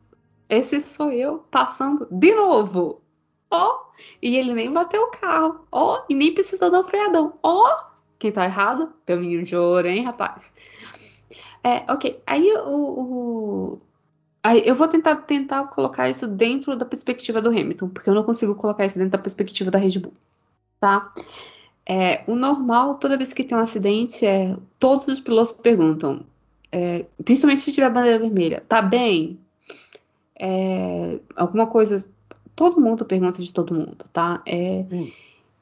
Esse 0.47 0.79
sou 0.79 1.11
eu 1.11 1.39
passando 1.49 2.07
de 2.11 2.33
novo. 2.35 3.01
Ó, 3.49 3.85
e 4.21 4.35
ele 4.35 4.53
nem 4.53 4.71
bateu 4.71 5.03
o 5.03 5.11
carro. 5.11 5.65
Ó, 5.71 6.03
e 6.09 6.15
nem 6.15 6.33
precisou 6.33 6.71
dar 6.71 6.79
um 6.79 6.83
freadão. 6.83 7.33
Ó, 7.41 7.83
quem 8.19 8.31
tá 8.31 8.45
errado? 8.45 8.93
Caminho 9.05 9.43
de 9.43 9.55
ouro, 9.55 9.87
hein, 9.87 10.03
rapaz? 10.03 10.53
É, 11.63 11.91
ok. 11.91 12.21
Aí 12.25 12.51
o, 12.53 13.79
o 13.79 13.81
Aí 14.45 14.61
eu 14.63 14.75
vou 14.75 14.87
tentar, 14.87 15.15
tentar 15.15 15.63
colocar 15.69 16.07
isso 16.07 16.27
dentro 16.27 16.75
da 16.75 16.85
perspectiva 16.85 17.41
do 17.41 17.49
Hamilton, 17.49 17.89
porque 17.89 18.07
eu 18.07 18.13
não 18.13 18.23
consigo 18.23 18.53
colocar 18.53 18.85
isso 18.85 18.95
dentro 18.95 19.13
da 19.13 19.17
perspectiva 19.17 19.71
da 19.71 19.79
Red 19.79 19.97
Bull, 19.97 20.13
tá? 20.79 21.11
É, 21.83 22.23
o 22.27 22.35
normal, 22.35 22.99
toda 22.99 23.17
vez 23.17 23.33
que 23.33 23.43
tem 23.43 23.57
um 23.57 23.61
acidente, 23.61 24.23
é 24.23 24.55
todos 24.79 25.07
os 25.07 25.19
pilotos 25.19 25.51
perguntam, 25.51 26.23
é, 26.71 27.07
principalmente 27.23 27.61
se 27.61 27.73
tiver 27.73 27.89
bandeira 27.89 28.19
vermelha, 28.19 28.63
tá 28.69 28.83
bem? 28.83 29.39
É, 30.39 31.19
alguma 31.35 31.65
coisa. 31.65 32.07
Todo 32.55 32.79
mundo 32.79 33.03
pergunta 33.05 33.41
de 33.41 33.51
todo 33.53 33.73
mundo, 33.73 34.05
tá? 34.13 34.41
É, 34.45 34.85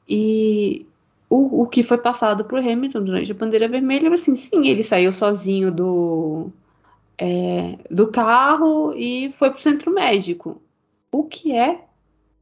e 0.08 0.86
o, 1.28 1.62
o 1.62 1.66
que 1.66 1.82
foi 1.82 1.98
passado 1.98 2.44
por 2.44 2.58
Hamilton 2.58 3.02
durante 3.04 3.32
a 3.32 3.34
bandeira 3.34 3.68
vermelha, 3.68 4.12
assim, 4.12 4.36
sim, 4.36 4.66
ele 4.68 4.84
saiu 4.84 5.12
sozinho 5.12 5.72
do 5.72 6.50
é, 7.18 7.78
do 7.90 8.10
carro 8.10 8.92
e 8.94 9.32
foi 9.32 9.50
para 9.50 9.58
o 9.58 9.62
centro 9.62 9.92
médico. 9.92 10.60
O 11.10 11.24
que 11.24 11.52
é 11.52 11.84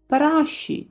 praxe. 0.09 0.89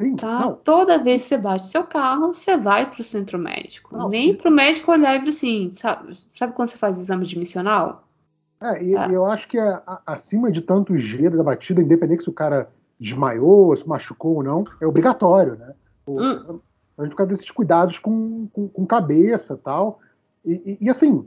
Sim, 0.00 0.16
Tá? 0.16 0.40
não. 0.40 0.54
Toda 0.54 0.98
vez 0.98 1.22
que 1.22 1.28
você 1.28 1.36
bate 1.38 1.66
seu 1.66 1.84
carro, 1.84 2.34
você 2.34 2.56
vai 2.56 2.90
para 2.90 3.00
o 3.00 3.04
centro 3.04 3.38
médico. 3.38 3.96
Não, 3.96 4.08
Nem 4.08 4.30
e- 4.30 4.34
para 4.34 4.50
o 4.50 4.52
médico 4.54 4.90
olhar 4.90 5.16
e 5.16 5.18
dizer 5.24 5.36
assim, 5.36 5.70
sabe, 5.72 6.16
sabe 6.34 6.54
quando 6.54 6.68
você 6.68 6.78
faz 6.78 6.98
exame 6.98 7.24
admissional? 7.24 8.08
É, 8.62 8.82
e, 8.82 8.94
Tá. 8.94 9.08
eu 9.10 9.24
acho 9.26 9.46
que 9.48 9.58
a- 9.58 10.00
acima 10.06 10.50
de 10.50 10.60
tanto 10.62 10.96
G 10.96 11.28
da 11.30 11.42
batida, 11.42 11.82
independente 11.82 12.22
se 12.24 12.30
o 12.30 12.32
cara 12.32 12.70
desmaiou, 13.00 13.74
se 13.76 13.88
machucou 13.88 14.36
ou 14.36 14.42
não, 14.42 14.64
é 14.80 14.86
obrigatório, 14.86 15.56
né? 15.56 15.72
O- 16.06 16.20
Hum. 16.20 16.60
A 16.98 17.02
gente 17.04 17.12
fica 17.12 17.24
desses 17.24 17.50
cuidados 17.50 17.98
com, 17.98 18.46
com, 18.52 18.68
com 18.68 18.86
cabeça 18.86 19.56
tal. 19.56 20.00
E, 20.44 20.78
e, 20.80 20.84
e, 20.84 20.90
assim, 20.90 21.26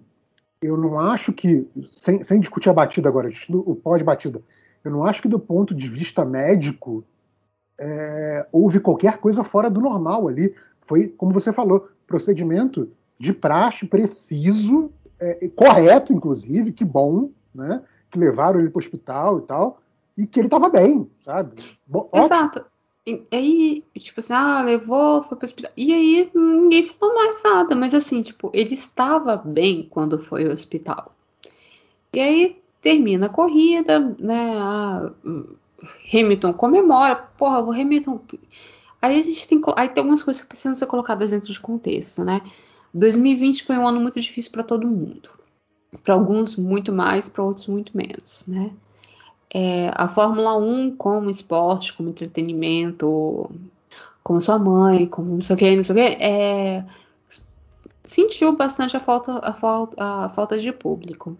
eu 0.61 0.77
não 0.77 0.99
acho 0.99 1.33
que, 1.33 1.67
sem, 1.93 2.23
sem 2.23 2.39
discutir 2.39 2.69
a 2.69 2.73
batida 2.73 3.09
agora, 3.09 3.27
o 3.49 3.75
pós-batida, 3.75 4.39
eu 4.83 4.91
não 4.91 5.03
acho 5.03 5.19
que 5.21 5.27
do 5.27 5.39
ponto 5.39 5.73
de 5.73 5.87
vista 5.87 6.23
médico 6.23 7.03
é, 7.79 8.45
houve 8.51 8.79
qualquer 8.79 9.17
coisa 9.17 9.43
fora 9.43 9.67
do 9.67 9.81
normal 9.81 10.27
ali. 10.27 10.53
Foi, 10.85 11.07
como 11.07 11.33
você 11.33 11.51
falou, 11.51 11.89
procedimento 12.05 12.91
de 13.17 13.33
praxe 13.33 13.85
preciso, 13.87 14.91
é, 15.19 15.47
correto, 15.55 16.13
inclusive, 16.13 16.71
que 16.71 16.85
bom, 16.85 17.31
né? 17.53 17.81
Que 18.11 18.19
levaram 18.19 18.59
ele 18.59 18.69
para 18.69 18.79
o 18.79 18.83
hospital 18.83 19.39
e 19.39 19.41
tal, 19.43 19.81
e 20.17 20.27
que 20.27 20.39
ele 20.39 20.47
estava 20.47 20.69
bem, 20.69 21.09
sabe? 21.23 21.55
Bom. 21.85 22.09
Exato. 22.13 22.65
E 23.05 23.21
aí, 23.31 23.83
tipo 23.97 24.21
assim, 24.21 24.33
ah, 24.33 24.61
levou, 24.61 25.23
foi 25.23 25.37
pro 25.37 25.45
hospital. 25.45 25.71
E 25.75 25.93
aí 25.93 26.31
ninguém 26.33 26.83
falou 26.87 27.15
mais 27.15 27.43
nada, 27.43 27.75
mas 27.75 27.93
assim, 27.93 28.21
tipo, 28.21 28.49
ele 28.53 28.73
estava 28.73 29.35
bem 29.35 29.83
quando 29.89 30.17
foi 30.19 30.45
ao 30.45 30.51
hospital. 30.51 31.13
E 32.13 32.19
aí 32.19 32.61
termina 32.81 33.25
a 33.25 33.29
corrida, 33.29 33.99
né? 34.19 34.55
a- 34.57 35.11
Hamilton 36.13 36.53
comemora, 36.53 37.15
porra, 37.15 37.59
o 37.59 37.71
Hamilton. 37.71 38.21
Aí 39.01 39.19
a 39.19 39.21
gente 39.21 39.47
tem, 39.47 39.61
aí 39.75 39.89
tem 39.89 40.01
algumas 40.01 40.23
coisas 40.23 40.41
que 40.41 40.47
precisam 40.47 40.75
ser 40.75 40.85
colocadas 40.85 41.31
dentro 41.31 41.51
de 41.51 41.59
contexto, 41.59 42.23
né? 42.23 42.41
2020 42.93 43.63
foi 43.63 43.77
um 43.77 43.85
ano 43.87 43.99
muito 43.99 44.21
difícil 44.21 44.51
para 44.51 44.63
todo 44.63 44.87
mundo. 44.87 45.29
Para 46.03 46.13
alguns 46.13 46.55
muito 46.55 46.93
mais, 46.93 47.27
para 47.27 47.43
outros 47.43 47.67
muito 47.67 47.95
menos, 47.95 48.45
né? 48.47 48.71
É, 49.53 49.91
a 49.93 50.07
Fórmula 50.07 50.57
1 50.57 50.95
como 50.95 51.29
esporte, 51.29 51.93
como 51.93 52.09
entretenimento, 52.09 53.51
como 54.23 54.41
sua 54.41 54.57
mãe, 54.57 55.05
como 55.05 55.35
não 55.35 55.41
sei 55.41 55.55
o 55.55 55.59
que, 55.59 55.75
não 55.75 55.83
sei 55.83 55.93
o 55.93 55.95
que, 55.95 56.23
é, 56.23 56.85
sentiu 58.03 58.55
bastante 58.55 58.97
a 58.97 58.99
falta, 58.99 59.39
a, 59.39 59.53
falta, 59.53 59.95
a 60.03 60.29
falta 60.29 60.57
de 60.57 60.71
público. 60.71 61.37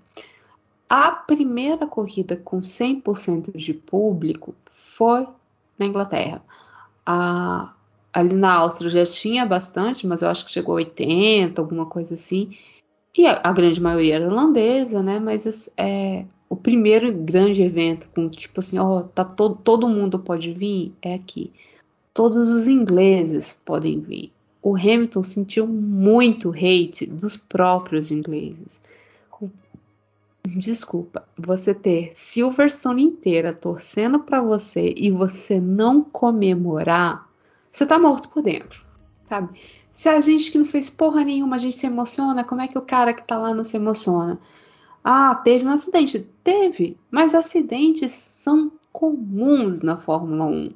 A 0.90 1.12
primeira 1.12 1.88
corrida 1.88 2.36
com 2.36 2.60
100% 2.60 3.56
de 3.56 3.74
público 3.74 4.54
foi 4.66 5.28
na 5.78 5.86
Inglaterra. 5.86 6.44
A, 7.06 7.74
ali 8.14 8.36
na 8.36 8.54
Áustria 8.54 8.92
já 8.92 9.06
tinha 9.06 9.46
bastante, 9.46 10.06
mas 10.06 10.22
eu 10.22 10.30
acho 10.30 10.46
que 10.46 10.52
chegou 10.52 10.76
a 10.76 10.78
80, 10.78 11.60
alguma 11.60 11.86
coisa 11.86 12.14
assim. 12.14 12.56
E 13.18 13.26
a, 13.26 13.42
a 13.44 13.52
grande 13.52 13.82
maioria 13.82 14.16
era 14.16 14.28
holandesa, 14.28 15.02
né? 15.02 15.20
Mas 15.20 15.70
é, 15.78 16.26
o 16.54 16.56
primeiro 16.56 17.12
grande 17.12 17.64
evento 17.64 18.08
com 18.14 18.30
tipo 18.30 18.60
assim, 18.60 18.78
ó, 18.78 19.02
tá 19.02 19.26
todo, 19.26 19.56
todo 19.56 19.90
mundo 19.90 20.20
pode 20.20 20.54
vir 20.54 20.94
é 21.02 21.16
aqui. 21.16 21.52
Todos 22.14 22.48
os 22.48 22.68
ingleses 22.68 23.60
podem 23.66 24.00
vir. 24.00 24.32
O 24.62 24.76
Hamilton 24.76 25.24
sentiu 25.24 25.66
muito 25.66 26.52
hate 26.52 27.08
dos 27.08 27.36
próprios 27.36 28.12
ingleses. 28.12 28.80
Desculpa, 30.46 31.28
você 31.36 31.74
ter 31.74 32.12
Silverstone 32.14 33.02
inteira 33.02 33.52
torcendo 33.52 34.20
para 34.20 34.40
você 34.40 34.94
e 34.96 35.10
você 35.10 35.60
não 35.60 36.04
comemorar, 36.04 37.28
você 37.72 37.84
tá 37.84 37.98
morto 37.98 38.30
por 38.30 38.44
dentro, 38.44 38.86
sabe? 39.28 39.60
Se 39.92 40.08
a 40.08 40.22
gente 40.22 40.52
que 40.52 40.60
não 40.60 40.66
fez 40.66 40.88
porra 40.88 41.24
nenhuma, 41.24 41.56
a 41.56 41.60
gente 41.60 41.76
se 41.76 41.88
emociona, 41.88 42.44
como 42.44 42.62
é 42.62 42.68
que 42.68 42.78
o 42.78 42.82
cara 42.82 43.12
que 43.12 43.24
tá 43.24 43.38
lá 43.38 43.56
não 43.56 43.64
se 43.64 43.76
emociona? 43.76 44.40
Ah, 45.04 45.36
teve 45.36 45.66
um 45.66 45.72
acidente. 45.72 46.28
Teve, 46.44 46.98
mas 47.12 47.34
acidentes 47.36 48.12
são 48.12 48.72
comuns 48.92 49.82
na 49.82 49.98
Fórmula 49.98 50.46
1. 50.46 50.72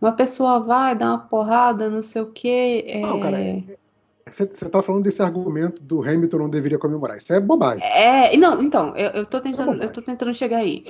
Uma 0.00 0.12
pessoa 0.12 0.60
vai 0.60 0.94
dar 0.94 1.08
uma 1.10 1.18
porrada, 1.18 1.90
não 1.90 2.02
sei 2.02 2.22
o 2.22 2.26
que. 2.26 2.84
É... 2.86 3.00
Não, 3.00 3.18
cara, 3.18 3.40
é- 3.40 3.62
você 4.30 4.42
está 4.42 4.82
falando 4.82 5.04
desse 5.04 5.22
argumento 5.22 5.82
do 5.82 6.02
Hamilton 6.02 6.38
não 6.38 6.48
deveria 6.50 6.78
comemorar. 6.78 7.16
Isso 7.16 7.32
é 7.32 7.40
bobagem. 7.40 7.82
É, 7.84 8.36
não, 8.36 8.60
então, 8.62 8.94
eu, 8.96 9.24
tô 9.24 9.40
tentando, 9.40 9.66
bobagem. 9.66 9.86
eu 9.86 9.92
tô 9.92 10.02
tentando 10.02 10.34
chegar 10.34 10.58
aí. 10.58 10.84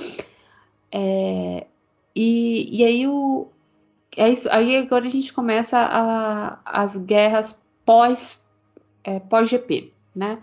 É, 0.90 1.66
e, 2.14 2.78
e 2.80 2.84
aí 2.84 3.06
o. 3.06 3.48
É 4.16 4.30
isso, 4.30 4.48
aí 4.50 4.76
agora 4.76 5.04
a 5.04 5.10
gente 5.10 5.32
começa 5.32 5.78
a- 5.78 6.58
as 6.64 6.96
guerras 6.96 7.60
pós, 7.84 8.46
é, 9.04 9.20
pós-GP, 9.20 9.92
né? 10.14 10.38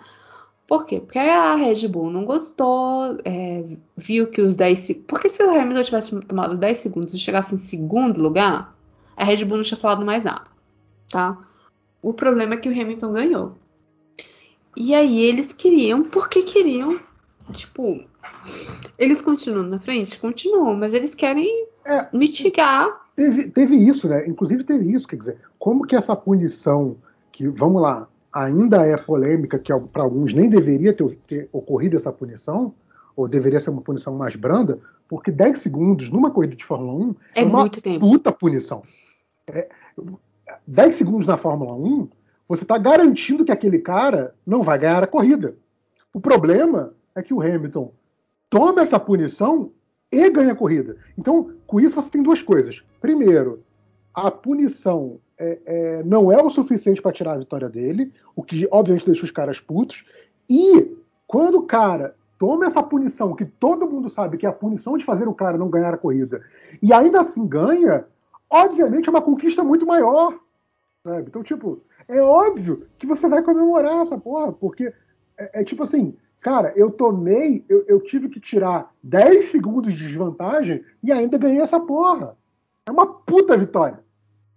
Por 0.67 0.85
quê? 0.85 0.99
Porque 0.99 1.19
a 1.19 1.55
Red 1.55 1.87
Bull 1.87 2.09
não 2.09 2.25
gostou, 2.25 3.17
é, 3.25 3.65
viu 3.97 4.27
que 4.27 4.41
os 4.41 4.55
10 4.55 4.79
segundos. 4.79 5.05
Porque 5.07 5.29
se 5.29 5.43
o 5.43 5.49
Hamilton 5.49 5.81
tivesse 5.81 6.19
tomado 6.21 6.57
10 6.57 6.77
segundos 6.77 7.13
e 7.13 7.19
chegasse 7.19 7.53
em 7.55 7.57
segundo 7.57 8.21
lugar, 8.21 8.73
a 9.15 9.23
Red 9.23 9.43
Bull 9.45 9.57
não 9.57 9.63
tinha 9.63 9.77
falado 9.77 10.05
mais 10.05 10.23
nada, 10.23 10.45
tá? 11.09 11.37
O 12.01 12.13
problema 12.13 12.53
é 12.53 12.57
que 12.57 12.69
o 12.69 12.71
Hamilton 12.71 13.11
ganhou. 13.11 13.51
E 14.75 14.93
aí 14.95 15.19
eles 15.19 15.53
queriam, 15.53 16.03
porque 16.03 16.41
queriam, 16.43 16.99
tipo, 17.51 18.03
eles 18.97 19.21
continuam 19.21 19.63
na 19.63 19.79
frente? 19.79 20.17
Continuam, 20.17 20.75
mas 20.75 20.93
eles 20.93 21.13
querem 21.13 21.67
É. 21.85 22.07
mitigar. 22.13 23.03
Teve, 23.15 23.49
teve 23.49 23.75
isso, 23.75 24.07
né? 24.07 24.27
Inclusive 24.27 24.63
teve 24.63 24.91
isso, 24.91 25.07
quer 25.07 25.17
dizer, 25.17 25.37
como 25.59 25.85
que 25.85 25.95
essa 25.95 26.15
punição, 26.15 26.97
que, 27.31 27.47
vamos 27.47 27.81
lá, 27.81 28.07
ainda 28.33 28.85
é 28.85 28.97
polêmica, 28.97 29.59
que 29.59 29.71
para 29.91 30.03
alguns 30.03 30.33
nem 30.33 30.49
deveria 30.49 30.91
ter, 30.93 31.17
ter 31.27 31.49
ocorrido 31.51 31.95
essa 31.97 32.11
punição, 32.11 32.73
ou 33.15 33.27
deveria 33.27 33.59
ser 33.59 33.69
uma 33.69 33.81
punição 33.81 34.15
mais 34.15 34.35
branda, 34.35 34.79
porque 35.07 35.31
10 35.31 35.59
segundos 35.59 36.09
numa 36.09 36.31
corrida 36.31 36.55
de 36.55 36.65
Fórmula 36.65 36.93
1 36.93 37.15
É 37.35 37.43
uma 37.43 37.59
muito 37.59 37.81
tempo. 37.81 37.99
puta 37.99 38.31
punição. 38.31 38.81
É, 39.47 39.69
10 40.65 40.95
segundos 40.95 41.27
na 41.27 41.37
Fórmula 41.37 41.73
1, 41.75 42.09
você 42.47 42.63
está 42.63 42.77
garantindo 42.77 43.45
que 43.45 43.51
aquele 43.51 43.79
cara 43.79 44.33
não 44.45 44.63
vai 44.63 44.79
ganhar 44.79 45.03
a 45.03 45.07
corrida. 45.07 45.55
O 46.13 46.19
problema 46.19 46.93
é 47.15 47.21
que 47.21 47.33
o 47.33 47.41
Hamilton 47.41 47.91
toma 48.49 48.81
essa 48.81 48.99
punição 48.99 49.71
e 50.11 50.29
ganha 50.29 50.53
a 50.53 50.55
corrida. 50.55 50.97
Então, 51.17 51.51
com 51.65 51.79
isso, 51.79 51.95
você 51.95 52.09
tem 52.09 52.23
duas 52.23 52.41
coisas. 52.41 52.81
Primeiro, 53.01 53.63
a 54.13 54.29
punição 54.29 55.19
é, 55.37 55.59
é, 55.65 56.03
não 56.03 56.31
é 56.31 56.41
o 56.41 56.49
suficiente 56.49 57.01
para 57.01 57.11
tirar 57.11 57.33
a 57.33 57.39
vitória 57.39 57.67
dele, 57.67 58.13
o 58.35 58.43
que 58.43 58.67
obviamente 58.71 59.05
deixa 59.05 59.25
os 59.25 59.31
caras 59.31 59.59
putos. 59.59 60.03
E 60.49 60.95
quando 61.27 61.59
o 61.59 61.63
cara 61.63 62.15
toma 62.37 62.65
essa 62.65 62.83
punição, 62.83 63.35
que 63.35 63.45
todo 63.45 63.89
mundo 63.89 64.09
sabe 64.09 64.37
que 64.37 64.45
é 64.45 64.49
a 64.49 64.53
punição 64.53 64.97
de 64.97 65.05
fazer 65.05 65.27
o 65.27 65.33
cara 65.33 65.57
não 65.57 65.69
ganhar 65.69 65.93
a 65.93 65.97
corrida, 65.97 66.41
e 66.81 66.93
ainda 66.93 67.21
assim 67.21 67.47
ganha, 67.47 68.05
obviamente 68.49 69.07
é 69.07 69.11
uma 69.11 69.21
conquista 69.21 69.63
muito 69.63 69.85
maior. 69.85 70.37
Sabe? 71.03 71.25
Então, 71.27 71.43
tipo, 71.43 71.81
é 72.07 72.21
óbvio 72.21 72.85
que 72.97 73.07
você 73.07 73.27
vai 73.27 73.41
comemorar 73.41 74.01
essa 74.01 74.17
porra, 74.17 74.51
porque 74.53 74.93
é, 75.37 75.61
é 75.61 75.63
tipo 75.63 75.83
assim, 75.83 76.15
cara, 76.39 76.71
eu 76.75 76.91
tomei, 76.91 77.65
eu, 77.67 77.83
eu 77.87 78.01
tive 78.01 78.29
que 78.29 78.39
tirar 78.39 78.91
10 79.01 79.51
segundos 79.51 79.93
de 79.93 80.07
desvantagem 80.07 80.83
e 81.01 81.11
ainda 81.11 81.37
ganhei 81.37 81.61
essa 81.61 81.79
porra. 81.79 82.37
É 82.85 82.91
uma 82.91 83.05
puta 83.05 83.57
vitória. 83.57 84.03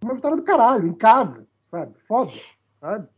Uma 0.03 0.15
vitória 0.15 0.37
do 0.37 0.43
caralho, 0.43 0.87
em 0.87 0.95
casa, 0.95 1.47
sabe? 1.69 1.95
Foda, 2.07 2.33
sabe? 2.81 3.09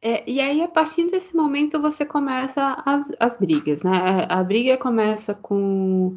É, 0.00 0.28
e 0.28 0.40
aí, 0.40 0.62
a 0.62 0.68
partir 0.68 1.06
desse 1.06 1.34
momento, 1.36 1.80
você 1.80 2.04
começa 2.04 2.82
as, 2.84 3.12
as 3.20 3.38
brigas, 3.38 3.84
né? 3.84 4.26
A, 4.28 4.40
a 4.40 4.44
briga 4.44 4.76
começa 4.76 5.34
com 5.34 6.16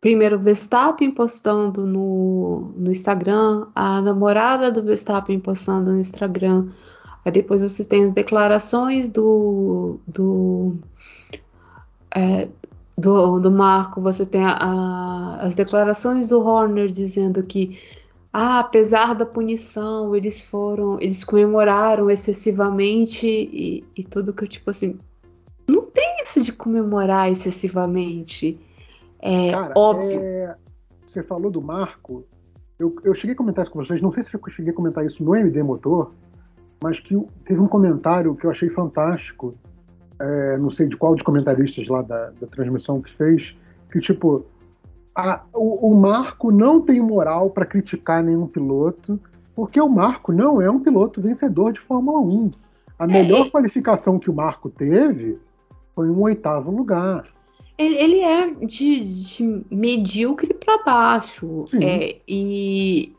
primeiro 0.00 0.38
Verstappen 0.38 1.10
postando 1.10 1.86
no, 1.86 2.72
no 2.74 2.90
Instagram, 2.90 3.66
a 3.74 4.00
namorada 4.00 4.72
do 4.72 4.82
Verstappen 4.82 5.38
postando 5.38 5.92
no 5.92 6.00
Instagram. 6.00 6.70
Aí 7.22 7.30
depois 7.30 7.60
você 7.60 7.84
tem 7.84 8.04
as 8.04 8.14
declarações 8.14 9.08
do, 9.08 10.00
do, 10.06 10.78
é, 12.14 12.48
do, 13.00 13.40
do 13.40 13.50
Marco, 13.50 14.00
você 14.00 14.24
tem 14.26 14.44
a, 14.44 14.52
a, 14.52 15.36
as 15.40 15.54
declarações 15.54 16.28
do 16.28 16.40
Horner 16.40 16.88
dizendo 16.88 17.42
que 17.42 17.78
ah, 18.32 18.60
apesar 18.60 19.14
da 19.14 19.26
punição, 19.26 20.14
eles 20.14 20.42
foram, 20.42 21.00
eles 21.00 21.24
comemoraram 21.24 22.08
excessivamente 22.08 23.26
e, 23.26 23.84
e 23.96 24.04
tudo 24.04 24.32
que 24.32 24.44
eu 24.44 24.48
tipo 24.48 24.70
assim, 24.70 24.98
não 25.68 25.82
tem 25.82 26.16
isso 26.22 26.42
de 26.42 26.52
comemorar 26.52 27.30
excessivamente. 27.30 28.60
É 29.20 29.50
Cara, 29.50 29.72
óbvio. 29.76 30.20
É... 30.20 30.56
Você 31.06 31.22
falou 31.22 31.50
do 31.50 31.60
Marco. 31.60 32.24
Eu, 32.78 32.94
eu 33.02 33.14
cheguei 33.14 33.34
a 33.34 33.36
comentar 33.36 33.64
isso 33.64 33.72
com 33.72 33.84
vocês. 33.84 34.00
Não 34.00 34.12
sei 34.12 34.22
se 34.22 34.32
eu 34.32 34.40
cheguei 34.48 34.72
a 34.72 34.76
comentar 34.76 35.04
isso 35.04 35.22
no 35.24 35.34
MD 35.34 35.62
Motor, 35.62 36.12
mas 36.82 37.00
que 37.00 37.20
teve 37.44 37.60
um 37.60 37.66
comentário 37.66 38.34
que 38.36 38.46
eu 38.46 38.50
achei 38.50 38.70
fantástico. 38.70 39.54
É, 40.20 40.58
não 40.58 40.70
sei 40.70 40.86
de 40.86 40.96
qual 40.96 41.14
dos 41.14 41.22
comentaristas 41.22 41.88
lá 41.88 42.02
da, 42.02 42.30
da 42.38 42.46
transmissão 42.46 43.00
que 43.00 43.10
fez, 43.16 43.56
que 43.90 44.00
tipo, 44.00 44.44
a, 45.14 45.42
o, 45.52 45.88
o, 45.90 45.96
Marco 45.96 46.50
não 46.50 46.80
tem 46.80 47.00
moral 47.00 47.50
para 47.50 47.64
criticar 47.64 48.22
nenhum 48.22 48.46
piloto, 48.46 49.18
porque 49.56 49.80
o 49.80 49.88
Marco 49.88 50.30
não 50.30 50.60
é 50.60 50.70
um 50.70 50.80
piloto 50.80 51.20
vencedor 51.20 51.72
de 51.72 51.80
Fórmula 51.80 52.20
1. 52.20 52.50
A 52.98 53.06
melhor 53.06 53.46
é, 53.46 53.50
qualificação 53.50 54.18
que 54.18 54.30
o 54.30 54.34
Marco 54.34 54.68
teve 54.68 55.38
foi 55.94 56.10
um 56.10 56.20
oitavo 56.20 56.70
lugar. 56.70 57.24
Ele, 57.78 57.96
ele 57.96 58.20
é 58.20 58.50
de, 58.66 59.04
de 59.04 59.64
medíocre 59.70 60.52
para 60.52 60.82
baixo. 60.84 61.64
É, 61.80 62.18
e 62.28 63.14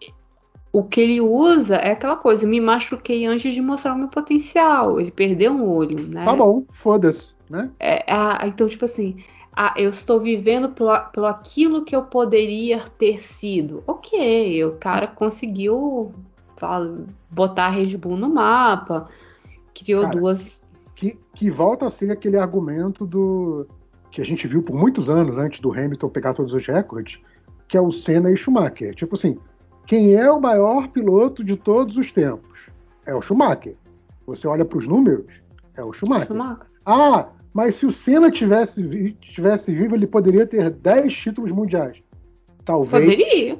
o 0.71 0.83
que 0.83 1.01
ele 1.01 1.19
usa 1.19 1.75
é 1.75 1.91
aquela 1.91 2.15
coisa, 2.15 2.47
me 2.47 2.61
machuquei 2.61 3.25
antes 3.25 3.53
de 3.53 3.61
mostrar 3.61 3.93
o 3.93 3.97
meu 3.97 4.07
potencial. 4.07 4.99
Ele 4.99 5.11
perdeu 5.11 5.51
um 5.51 5.69
olho, 5.69 5.99
né? 6.07 6.23
Tá 6.23 6.33
bom, 6.33 6.63
foda-se, 6.71 7.27
né? 7.49 7.69
É, 7.79 8.05
então, 8.47 8.67
tipo 8.67 8.85
assim, 8.85 9.17
ah, 9.53 9.73
eu 9.77 9.89
estou 9.89 10.19
vivendo 10.19 10.69
pelo, 10.69 10.97
pelo 11.11 11.25
aquilo 11.25 11.83
que 11.83 11.95
eu 11.95 12.03
poderia 12.03 12.79
ter 12.97 13.19
sido. 13.21 13.83
Ok, 13.85 14.63
o 14.63 14.73
cara 14.77 15.07
conseguiu 15.07 16.13
fala, 16.61 17.05
botar 17.29 17.65
a 17.65 17.69
Red 17.69 17.97
Bull 17.97 18.15
no 18.15 18.29
mapa, 18.29 19.07
criou 19.73 20.03
cara, 20.03 20.15
duas. 20.15 20.63
Que, 20.95 21.17
que 21.33 21.49
volta 21.49 21.87
a 21.87 21.89
ser 21.89 22.11
aquele 22.11 22.37
argumento 22.37 23.05
do 23.05 23.67
que 24.11 24.21
a 24.21 24.25
gente 24.25 24.47
viu 24.47 24.61
por 24.61 24.75
muitos 24.75 25.09
anos 25.09 25.37
antes 25.37 25.59
do 25.59 25.73
Hamilton 25.73 26.09
pegar 26.09 26.33
todos 26.33 26.53
os 26.53 26.65
recordes, 26.65 27.19
que 27.67 27.75
é 27.75 27.81
o 27.81 27.91
Senna 27.91 28.29
e 28.29 28.37
Schumacher. 28.37 28.93
Tipo 28.93 29.15
assim, 29.15 29.37
quem 29.91 30.13
é 30.13 30.31
o 30.31 30.39
maior 30.39 30.87
piloto 30.87 31.43
de 31.43 31.57
todos 31.57 31.97
os 31.97 32.13
tempos? 32.13 32.57
É 33.05 33.13
o 33.13 33.21
Schumacher. 33.21 33.75
Você 34.25 34.47
olha 34.47 34.63
para 34.63 34.77
os 34.77 34.87
números, 34.87 35.25
é 35.75 35.83
o 35.83 35.91
Schumacher. 35.91 36.27
Schumacher. 36.27 36.65
Ah, 36.85 37.27
mas 37.53 37.75
se 37.75 37.85
o 37.85 37.91
Senna 37.91 38.31
tivesse, 38.31 39.11
tivesse 39.19 39.73
vivo, 39.73 39.93
ele 39.93 40.07
poderia 40.07 40.47
ter 40.47 40.69
10 40.69 41.13
títulos 41.13 41.51
mundiais. 41.51 42.01
Talvez. 42.63 43.03
Poderia. 43.03 43.59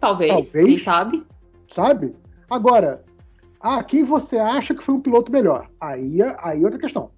Talvez, 0.00 0.32
Talvez 0.32 0.52
quem 0.52 0.78
sabe. 0.80 1.24
Sabe? 1.72 2.12
Agora, 2.50 3.04
ah, 3.60 3.80
quem 3.84 4.02
você 4.02 4.36
acha 4.36 4.74
que 4.74 4.82
foi 4.82 4.96
um 4.96 5.00
piloto 5.00 5.30
melhor? 5.30 5.70
Aí, 5.80 6.18
aí 6.40 6.60
é 6.60 6.64
outra 6.64 6.80
questão. 6.80 7.12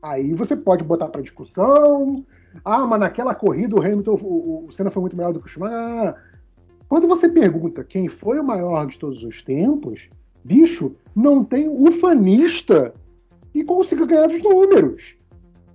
Aí 0.00 0.32
você 0.32 0.54
pode 0.54 0.84
botar 0.84 1.08
para 1.08 1.22
discussão. 1.22 2.24
Ah, 2.64 2.86
mas 2.86 3.00
naquela 3.00 3.34
corrida 3.34 3.74
o 3.74 3.82
Hamilton, 3.82 4.14
o, 4.22 4.66
o 4.68 4.72
Senna 4.72 4.92
foi 4.92 5.00
muito 5.00 5.16
melhor 5.16 5.32
do 5.32 5.40
que 5.40 5.46
o 5.46 5.50
Schumacher. 5.50 6.14
Quando 6.88 7.08
você 7.08 7.28
pergunta 7.28 7.84
quem 7.84 8.08
foi 8.08 8.38
o 8.38 8.44
maior 8.44 8.86
de 8.86 8.98
todos 8.98 9.22
os 9.22 9.42
tempos, 9.42 10.00
bicho, 10.44 10.94
não 11.14 11.44
tem 11.44 11.68
ufanista 11.68 12.94
que 13.52 13.64
consiga 13.64 14.06
ganhar 14.06 14.30
os 14.30 14.42
números 14.42 15.16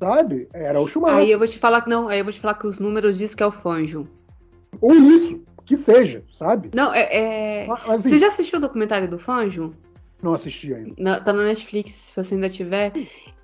sabe? 0.02 0.48
Era 0.52 0.82
o 0.82 0.88
Schumacher. 0.88 1.20
Aí 1.20 1.32
eu 1.32 1.38
vou 1.38 1.48
te 1.48 1.60
falar 1.60 1.82
que 1.82 1.90
não, 1.90 2.08
aí 2.08 2.20
eu 2.20 2.24
vou 2.24 2.34
te 2.34 2.40
falar 2.40 2.56
que 2.56 2.66
os 2.66 2.80
números 2.80 3.20
dizem 3.20 3.38
que 3.38 3.44
é 3.44 3.46
o 3.46 3.52
Fanjo. 3.52 4.08
Ou 4.82 4.94
isso, 4.96 5.40
que 5.64 5.78
seja, 5.78 6.24
sabe? 6.40 6.72
Não, 6.74 6.92
é. 6.92 7.64
é... 7.64 7.68
Mas, 7.68 7.88
assim, 7.88 8.10
você 8.10 8.18
já 8.18 8.28
assistiu 8.28 8.58
o 8.58 8.62
documentário 8.62 9.08
do 9.08 9.20
Fanjo? 9.20 9.76
Não 10.24 10.34
assisti 10.34 10.74
ainda. 10.74 10.94
Na, 10.98 11.20
tá 11.20 11.32
na 11.32 11.44
Netflix, 11.44 11.92
se 11.92 12.16
você 12.16 12.34
ainda 12.34 12.50
tiver. 12.50 12.92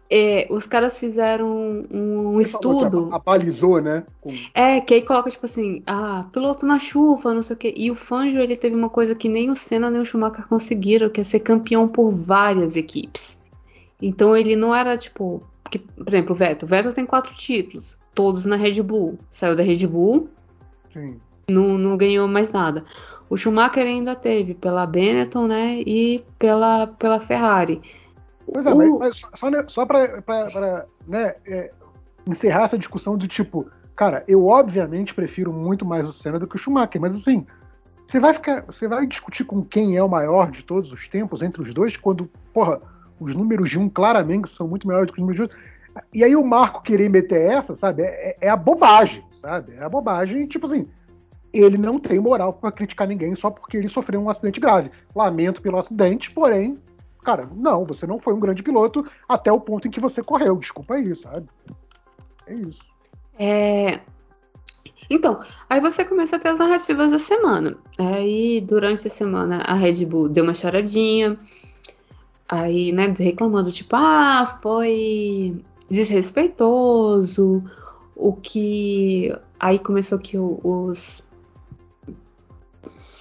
É, 0.09 0.47
os 0.49 0.65
caras 0.65 0.99
fizeram 0.99 1.47
um, 1.91 2.35
um 2.35 2.41
estudo. 2.41 3.09
Abalizou, 3.11 3.81
né? 3.81 4.05
Com... 4.21 4.34
É, 4.53 4.79
que 4.79 4.93
aí 4.93 5.01
coloca, 5.01 5.29
tipo 5.29 5.45
assim, 5.45 5.84
ah, 5.85 6.25
piloto 6.31 6.65
na 6.65 6.79
chuva, 6.79 7.34
não 7.34 7.43
sei 7.43 7.55
o 7.55 7.59
quê. 7.59 7.73
E 7.75 7.91
o 7.91 7.95
Fanjo, 7.95 8.39
ele 8.39 8.55
teve 8.55 8.75
uma 8.75 8.89
coisa 8.89 9.15
que 9.15 9.27
nem 9.27 9.49
o 9.49 9.55
Senna 9.55 9.89
nem 9.89 10.01
o 10.01 10.05
Schumacher 10.05 10.47
conseguiram, 10.47 11.09
que 11.09 11.21
é 11.21 11.23
ser 11.23 11.41
campeão 11.41 11.88
por 11.88 12.11
várias 12.11 12.77
equipes. 12.77 13.41
Então 14.01 14.35
ele 14.38 14.55
não 14.55 14.73
era, 14.73 14.97
tipo, 14.97 15.43
porque, 15.61 15.79
por 15.79 16.07
exemplo, 16.07 16.31
o 16.31 16.35
Vettel. 16.35 16.65
O 16.65 16.69
Vettel 16.69 16.93
tem 16.93 17.05
quatro 17.05 17.35
títulos, 17.35 17.97
todos 18.13 18.45
na 18.45 18.55
Red 18.55 18.81
Bull. 18.81 19.19
Saiu 19.31 19.55
da 19.55 19.63
Red 19.63 19.85
Bull, 19.88 20.29
Sim. 20.89 21.19
Não, 21.49 21.77
não 21.77 21.95
ganhou 21.95 22.27
mais 22.27 22.51
nada. 22.51 22.84
O 23.29 23.38
Schumacher 23.38 23.85
ainda 23.85 24.15
teve 24.15 24.53
pela 24.53 24.85
Benetton, 24.85 25.47
né? 25.47 25.81
E 25.85 26.23
pela, 26.39 26.88
pela 26.88 27.19
Ferrari. 27.19 27.81
Pois 28.53 28.65
é, 28.65 28.74
mas, 28.74 28.90
mas 28.98 29.18
só, 29.18 29.49
só 29.68 29.86
para 29.86 30.86
né, 31.07 31.36
é, 31.45 31.72
encerrar 32.28 32.64
essa 32.64 32.78
discussão 32.78 33.18
do 33.18 33.28
tipo, 33.28 33.68
cara, 33.95 34.24
eu 34.28 34.45
obviamente 34.45 35.14
prefiro 35.14 35.52
muito 35.52 35.86
mais 35.86 36.07
o 36.07 36.14
Senna 36.14 36.40
do 36.40 36.48
que 36.48 36.56
o 36.56 36.60
Schumacher, 36.60 37.02
mas 37.02 37.15
assim, 37.15 37.45
você 38.07 38.19
vai 38.19 38.34
ficar, 38.34 38.64
você 38.65 38.88
vai 38.88 39.06
discutir 39.06 39.44
com 39.44 39.64
quem 39.64 39.98
é 39.98 40.03
o 40.03 40.10
maior 40.10 40.49
de 40.49 40.64
todos 40.64 40.91
os 40.91 41.07
tempos 41.07 41.41
entre 41.41 41.61
os 41.61 41.74
dois 41.74 41.98
quando, 41.98 42.30
porra, 42.53 42.82
os 43.19 43.36
números 43.36 43.69
de 43.69 43.78
um 43.78 43.90
claramente 43.90 44.49
são 44.49 44.68
muito 44.68 44.88
melhores 44.88 45.07
do 45.07 45.14
que 45.14 45.19
os 45.19 45.28
números 45.28 45.36
de 45.36 45.41
outro. 45.41 45.57
E 46.14 46.24
aí 46.24 46.36
o 46.36 46.45
Marco 46.45 46.84
querer 46.84 47.10
meter 47.10 47.49
essa, 47.49 47.74
sabe, 47.74 48.03
é, 48.03 48.38
é 48.40 48.49
a 48.49 48.56
bobagem, 48.56 49.24
sabe? 49.41 49.74
É 49.74 49.84
a 49.84 49.90
bobagem, 49.90 50.45
tipo 50.48 50.68
assim, 50.68 50.88
ele 51.52 51.78
não 51.78 51.98
tem 51.98 52.19
moral 52.19 52.53
para 52.53 52.72
criticar 52.72 53.07
ninguém 53.07 53.36
só 53.36 53.49
porque 53.49 53.78
ele 53.78 53.90
sofreu 53.90 54.22
um 54.22 54.30
acidente 54.30 54.60
grave. 54.60 54.91
Lamento 55.15 55.61
pelo 55.61 55.78
acidente, 55.78 56.32
porém, 56.32 56.78
cara, 57.23 57.49
não, 57.53 57.85
você 57.85 58.07
não 58.07 58.19
foi 58.19 58.34
um 58.34 58.39
grande 58.39 58.64
piloto 58.64 59.06
até 59.27 59.52
o 59.52 59.60
ponto 59.60 59.88
em 59.88 59.91
que 59.91 59.99
você 59.99 60.23
correu. 60.23 60.57
Desculpa 60.57 60.95
aí, 60.95 61.15
sabe? 61.15 61.48
É 62.45 62.53
isso. 62.53 62.80
É... 63.38 63.99
Então, 65.10 65.39
aí 65.69 65.80
você 65.80 66.03
começa 66.03 66.35
a 66.35 66.39
ter 66.39 66.49
as 66.49 66.60
narrativas 66.60 67.11
da 67.11 67.19
semana. 67.19 67.77
Aí, 67.98 68.60
durante 68.61 69.07
a 69.07 69.11
semana, 69.11 69.61
a 69.65 69.73
Red 69.73 70.06
Bull 70.06 70.27
deu 70.27 70.44
uma 70.44 70.53
choradinha, 70.53 71.38
Aí, 72.49 72.94
né, 72.94 73.14
reclamando, 73.18 73.72
tipo, 73.72 73.94
ah, 73.95 74.60
foi 74.61 75.61
desrespeitoso, 75.89 77.60
o 78.15 78.34
que. 78.34 79.35
Aí 79.60 79.77
começou 79.80 80.18
que 80.18 80.38
os. 80.38 81.23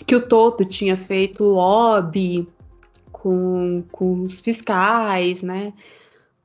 que 0.06 0.14
o 0.14 0.28
Toto 0.28 0.64
tinha 0.64 0.96
feito 0.96 1.42
lobby 1.42 2.48
com, 3.26 3.82
com 3.90 4.22
os 4.22 4.38
fiscais, 4.38 5.42
né? 5.42 5.72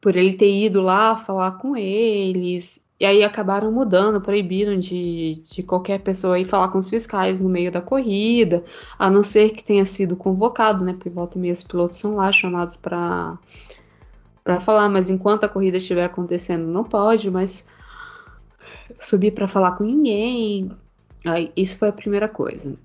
Por 0.01 0.15
ele 0.15 0.33
ter 0.33 0.51
ido 0.51 0.81
lá 0.81 1.15
falar 1.15 1.51
com 1.59 1.77
eles. 1.77 2.81
E 2.99 3.05
aí 3.05 3.23
acabaram 3.23 3.71
mudando, 3.71 4.19
proibiram 4.19 4.75
de, 4.75 5.39
de 5.43 5.61
qualquer 5.61 5.99
pessoa 5.99 6.39
ir 6.39 6.45
falar 6.45 6.69
com 6.69 6.79
os 6.79 6.89
fiscais 6.89 7.39
no 7.39 7.49
meio 7.49 7.71
da 7.71 7.81
corrida, 7.81 8.63
a 8.97 9.11
não 9.11 9.21
ser 9.21 9.51
que 9.51 9.63
tenha 9.63 9.85
sido 9.85 10.15
convocado, 10.15 10.83
né? 10.83 10.93
Porque 10.93 11.09
volta 11.09 11.37
e 11.37 11.41
meia 11.41 11.53
os 11.53 11.61
pilotos 11.61 11.99
são 11.99 12.15
lá 12.15 12.31
chamados 12.31 12.75
para 12.75 13.37
para 14.43 14.59
falar, 14.59 14.89
mas 14.89 15.07
enquanto 15.11 15.43
a 15.43 15.49
corrida 15.49 15.77
estiver 15.77 16.03
acontecendo 16.03 16.65
não 16.65 16.83
pode, 16.83 17.29
mas 17.29 17.63
subir 18.99 19.31
para 19.33 19.47
falar 19.47 19.73
com 19.73 19.83
ninguém. 19.83 20.71
Aí, 21.23 21.51
isso 21.55 21.77
foi 21.77 21.89
a 21.89 21.93
primeira 21.93 22.27
coisa. 22.27 22.75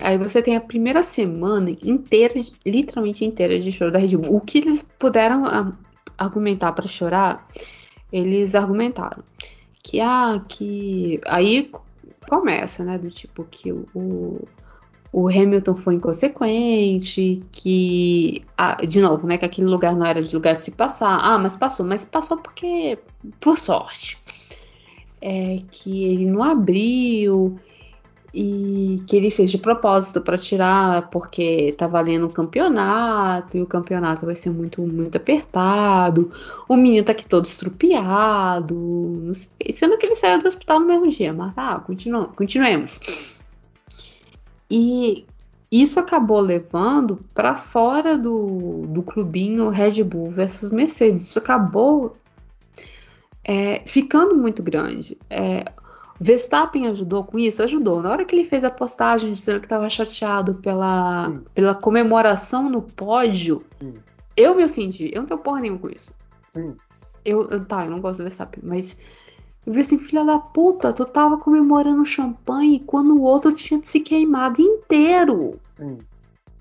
Aí 0.00 0.18
você 0.18 0.42
tem 0.42 0.54
a 0.54 0.60
primeira 0.60 1.02
semana 1.02 1.70
inteira, 1.82 2.34
literalmente 2.64 3.24
inteira 3.24 3.58
de 3.58 3.72
choro 3.72 3.90
da 3.90 3.98
Red 3.98 4.16
Bull. 4.16 4.36
O 4.36 4.40
que 4.40 4.58
eles 4.58 4.84
puderam 4.98 5.46
ah, 5.46 5.72
argumentar 6.16 6.72
para 6.72 6.86
chorar 6.86 7.48
eles 8.12 8.54
argumentaram 8.54 9.22
que 9.82 10.00
ah, 10.00 10.42
que 10.46 11.20
aí 11.26 11.70
começa, 12.28 12.84
né, 12.84 12.98
do 12.98 13.08
tipo 13.08 13.44
que 13.44 13.72
o, 13.72 14.46
o 15.10 15.28
Hamilton 15.28 15.76
foi 15.76 15.94
inconsequente, 15.94 17.42
que 17.50 18.44
ah, 18.56 18.76
de 18.86 19.00
novo, 19.00 19.26
né, 19.26 19.38
que 19.38 19.46
aquele 19.46 19.66
lugar 19.66 19.96
não 19.96 20.04
era 20.04 20.20
de 20.20 20.34
lugar 20.34 20.56
de 20.56 20.62
se 20.62 20.70
passar. 20.70 21.18
Ah, 21.22 21.38
mas 21.38 21.56
passou, 21.56 21.86
mas 21.86 22.04
passou 22.04 22.36
porque 22.36 22.98
por 23.40 23.58
sorte. 23.58 24.18
É 25.20 25.62
que 25.70 26.04
ele 26.04 26.26
não 26.26 26.42
abriu, 26.42 27.58
e 28.32 29.02
que 29.06 29.16
ele 29.16 29.30
fez 29.30 29.50
de 29.50 29.58
propósito 29.58 30.20
para 30.20 30.36
tirar 30.36 31.08
porque 31.10 31.74
tá 31.78 31.86
valendo 31.86 32.26
o 32.26 32.32
campeonato 32.32 33.56
e 33.56 33.62
o 33.62 33.66
campeonato 33.66 34.26
vai 34.26 34.34
ser 34.34 34.50
muito 34.50 34.82
muito 34.82 35.16
apertado. 35.16 36.30
O 36.68 36.76
menino 36.76 37.04
tá 37.04 37.12
aqui 37.12 37.26
todo 37.26 37.46
estrupiado, 37.46 39.30
sendo 39.70 39.96
que 39.96 40.06
ele 40.06 40.14
saiu 40.14 40.42
do 40.42 40.48
hospital 40.48 40.80
no 40.80 40.86
mesmo 40.86 41.08
dia, 41.08 41.32
mas 41.32 41.54
tá, 41.54 41.78
continu 41.80 42.28
continuemos. 42.28 43.00
E 44.70 45.24
isso 45.70 45.98
acabou 45.98 46.40
levando 46.40 47.18
para 47.34 47.56
fora 47.56 48.16
do, 48.16 48.86
do 48.86 49.02
clubinho 49.02 49.68
Red 49.70 50.02
Bull 50.04 50.30
versus 50.30 50.70
Mercedes. 50.70 51.22
Isso 51.22 51.38
acabou 51.38 52.16
é, 53.44 53.82
ficando 53.86 54.34
muito 54.34 54.62
grande. 54.62 55.16
É, 55.30 55.64
Verstappen 56.20 56.88
ajudou 56.88 57.24
com 57.24 57.38
isso? 57.38 57.62
Ajudou. 57.62 58.02
Na 58.02 58.10
hora 58.10 58.24
que 58.24 58.34
ele 58.34 58.44
fez 58.44 58.64
a 58.64 58.70
postagem 58.70 59.32
dizendo 59.32 59.60
que 59.60 59.66
estava 59.66 59.88
chateado 59.88 60.54
pela, 60.54 61.40
pela 61.54 61.74
comemoração 61.74 62.68
no 62.68 62.82
pódio, 62.82 63.64
eu 64.36 64.54
me 64.54 64.64
ofendi. 64.64 65.10
Eu 65.12 65.20
não 65.20 65.26
tenho 65.26 65.40
porra 65.40 65.60
nenhuma 65.60 65.80
com 65.80 65.88
isso. 65.88 66.12
Eu, 67.24 67.48
eu, 67.50 67.64
tá, 67.64 67.84
eu 67.84 67.90
não 67.90 68.00
gosto 68.00 68.18
do 68.18 68.24
Verstappen, 68.24 68.62
mas 68.64 68.96
eu 69.66 69.72
vi 69.72 69.80
assim, 69.80 69.98
filha 69.98 70.24
da 70.24 70.38
puta, 70.38 70.92
tu 70.92 71.04
tava 71.04 71.36
comemorando 71.36 72.04
champanhe 72.04 72.80
quando 72.80 73.14
o 73.14 73.22
outro 73.22 73.52
tinha 73.52 73.80
se 73.84 74.00
queimado 74.00 74.60
inteiro. 74.60 75.60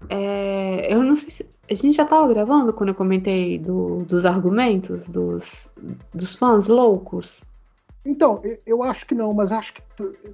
É, 0.10 0.94
eu 0.94 1.02
não 1.04 1.16
sei 1.16 1.30
se. 1.30 1.50
A 1.70 1.74
gente 1.74 1.96
já 1.98 2.06
tava 2.06 2.28
gravando 2.30 2.72
quando 2.72 2.90
eu 2.90 2.96
comentei 2.96 3.60
do, 3.60 4.04
dos 4.06 4.24
argumentos 4.24 5.10
dos, 5.10 5.70
dos 6.14 6.36
fãs 6.36 6.68
loucos. 6.68 7.44
Então, 8.08 8.42
eu 8.66 8.82
acho 8.84 9.06
que 9.06 9.14
não, 9.14 9.34
mas 9.34 9.52
acho 9.52 9.74
que 9.74 9.82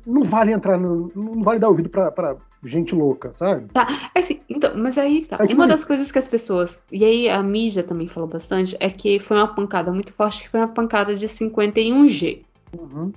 não 0.05 0.23
vale 0.23 0.53
entrar 0.53 0.77
no. 0.77 1.11
Não 1.15 1.41
vale 1.41 1.59
dar 1.59 1.69
ouvido 1.69 1.89
pra, 1.89 2.11
pra 2.11 2.37
gente 2.63 2.93
louca, 2.93 3.33
sabe? 3.39 3.67
Tá, 3.73 3.87
é 4.13 4.19
assim, 4.19 4.41
então, 4.47 4.73
mas 4.75 4.95
aí 4.95 5.25
tá. 5.25 5.39
É 5.39 5.51
Uma 5.51 5.65
das 5.65 5.83
coisas 5.83 6.11
que 6.11 6.19
as 6.19 6.27
pessoas. 6.27 6.83
E 6.91 7.03
aí 7.03 7.27
a 7.27 7.41
mídia 7.41 7.81
também 7.81 8.07
falou 8.07 8.29
bastante, 8.29 8.77
é 8.79 8.91
que 8.91 9.17
foi 9.17 9.37
uma 9.37 9.47
pancada 9.47 9.91
muito 9.91 10.13
forte, 10.13 10.43
que 10.43 10.49
foi 10.49 10.59
uma 10.59 10.67
pancada 10.67 11.15
de 11.15 11.27
51G. 11.27 12.43
Uhum. 12.77 13.11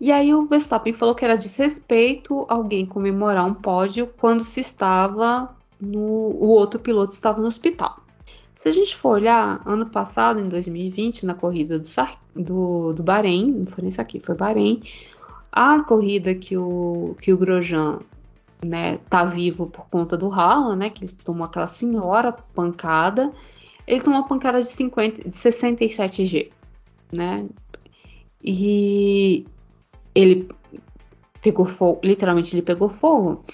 E 0.00 0.12
aí 0.12 0.32
o 0.32 0.46
Verstappen 0.46 0.92
falou 0.92 1.14
que 1.14 1.24
era 1.24 1.36
desrespeito 1.36 2.46
alguém 2.48 2.86
comemorar 2.86 3.44
um 3.44 3.54
pódio 3.54 4.08
quando 4.16 4.44
se 4.44 4.60
estava 4.60 5.56
no. 5.80 5.98
O 5.98 6.46
outro 6.50 6.78
piloto 6.78 7.12
estava 7.12 7.40
no 7.40 7.48
hospital. 7.48 8.03
Se 8.64 8.70
a 8.70 8.72
gente 8.72 8.96
for 8.96 9.10
olhar, 9.10 9.60
ano 9.66 9.84
passado, 9.84 10.40
em 10.40 10.48
2020, 10.48 11.26
na 11.26 11.34
corrida 11.34 11.78
do, 11.78 11.86
do, 12.34 12.94
do 12.94 13.02
Bahrein, 13.02 13.52
não 13.52 13.66
foi 13.66 13.84
nesse 13.84 14.00
aqui, 14.00 14.18
foi 14.18 14.34
Bahrein, 14.34 14.80
a 15.52 15.82
corrida 15.82 16.34
que 16.34 16.56
o, 16.56 17.14
que 17.20 17.30
o 17.30 17.36
Grosjean 17.36 18.00
né, 18.64 18.96
tá 19.10 19.22
vivo 19.22 19.66
por 19.66 19.86
conta 19.90 20.16
do 20.16 20.32
Haaland, 20.32 20.78
né, 20.78 20.88
que 20.88 21.04
ele 21.04 21.12
tomou 21.12 21.44
aquela 21.44 21.66
senhora 21.66 22.32
pancada, 22.32 23.30
ele 23.86 24.00
tomou 24.00 24.20
uma 24.20 24.26
pancada 24.26 24.62
de, 24.62 24.70
50, 24.70 25.24
de 25.24 25.28
67G, 25.28 26.50
né, 27.12 27.46
e 28.42 29.44
ele 30.14 30.48
pegou 31.42 31.66
fogo, 31.66 32.00
literalmente 32.02 32.54
ele 32.54 32.62
pegou 32.62 32.88
fogo, 32.88 33.44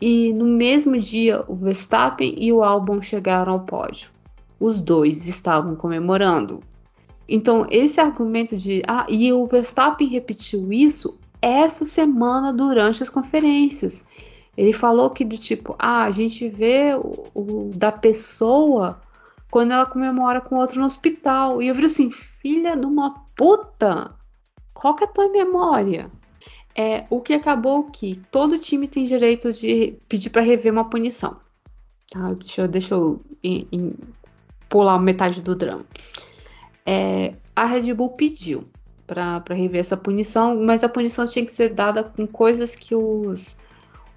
e 0.00 0.32
no 0.32 0.44
mesmo 0.44 0.96
dia 1.00 1.44
o 1.48 1.56
Verstappen 1.56 2.32
e 2.38 2.52
o 2.52 2.62
Albon 2.62 3.02
chegaram 3.02 3.52
ao 3.52 3.60
pódio 3.64 4.14
os 4.58 4.80
dois 4.80 5.26
estavam 5.26 5.76
comemorando. 5.76 6.62
Então, 7.28 7.66
esse 7.70 8.00
argumento 8.00 8.56
de. 8.56 8.82
Ah, 8.86 9.06
e 9.08 9.32
o 9.32 9.46
Verstappen 9.46 10.06
repetiu 10.06 10.72
isso 10.72 11.18
essa 11.42 11.84
semana 11.84 12.52
durante 12.52 13.02
as 13.02 13.08
conferências. 13.08 14.06
Ele 14.56 14.72
falou 14.72 15.10
que 15.10 15.24
do 15.24 15.36
tipo, 15.36 15.74
ah, 15.78 16.04
a 16.04 16.10
gente 16.10 16.48
vê 16.48 16.94
o, 16.94 17.26
o 17.34 17.70
da 17.74 17.92
pessoa 17.92 19.00
quando 19.50 19.72
ela 19.72 19.86
comemora 19.86 20.40
com 20.40 20.56
outro 20.56 20.80
no 20.80 20.86
hospital. 20.86 21.60
E 21.60 21.68
eu 21.68 21.74
falei 21.74 21.90
assim, 21.90 22.10
filha 22.10 22.76
de 22.76 22.86
uma 22.86 23.22
puta, 23.36 24.14
qual 24.72 24.94
que 24.94 25.04
é 25.04 25.06
a 25.06 25.10
tua 25.10 25.28
memória? 25.30 26.10
É, 26.74 27.06
o 27.08 27.20
que 27.20 27.32
acabou 27.32 27.84
que 27.84 28.20
todo 28.30 28.58
time 28.58 28.86
tem 28.86 29.04
direito 29.04 29.52
de 29.52 29.98
pedir 30.08 30.30
para 30.30 30.42
rever 30.42 30.72
uma 30.72 30.88
punição. 30.88 31.36
Tá? 32.10 32.32
Deixa 32.34 32.62
eu, 32.62 32.68
deixa 32.68 32.94
eu 32.94 33.20
em, 33.42 33.66
em, 33.72 33.94
pular 34.68 34.98
metade 34.98 35.42
do 35.42 35.54
drama. 35.54 35.84
É, 36.84 37.34
a 37.54 37.64
Red 37.66 37.92
Bull 37.94 38.10
pediu 38.10 38.64
para 39.06 39.42
rever 39.50 39.80
essa 39.80 39.96
punição, 39.96 40.60
mas 40.62 40.82
a 40.82 40.88
punição 40.88 41.26
tinha 41.26 41.44
que 41.44 41.52
ser 41.52 41.70
dada 41.70 42.02
com 42.02 42.26
coisas 42.26 42.74
que 42.74 42.94
os, 42.94 43.56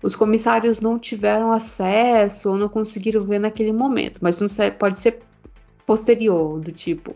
os 0.02 0.16
comissários 0.16 0.80
não 0.80 0.98
tiveram 0.98 1.52
acesso 1.52 2.50
ou 2.50 2.58
não 2.58 2.68
conseguiram 2.68 3.24
ver 3.24 3.40
naquele 3.40 3.72
momento. 3.72 4.20
Mas 4.22 4.42
não 4.42 4.48
pode 4.78 5.00
ser 5.00 5.22
posterior, 5.86 6.60
do 6.60 6.72
tipo, 6.72 7.16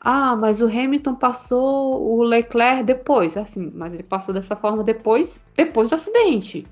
ah, 0.00 0.34
mas 0.34 0.60
o 0.60 0.66
Hamilton 0.66 1.14
passou 1.14 2.18
o 2.18 2.22
Leclerc 2.22 2.82
depois, 2.82 3.36
assim, 3.36 3.70
mas 3.72 3.94
ele 3.94 4.02
passou 4.02 4.34
dessa 4.34 4.56
forma 4.56 4.82
depois, 4.82 5.44
depois 5.56 5.90
do 5.90 5.94
acidente. 5.94 6.66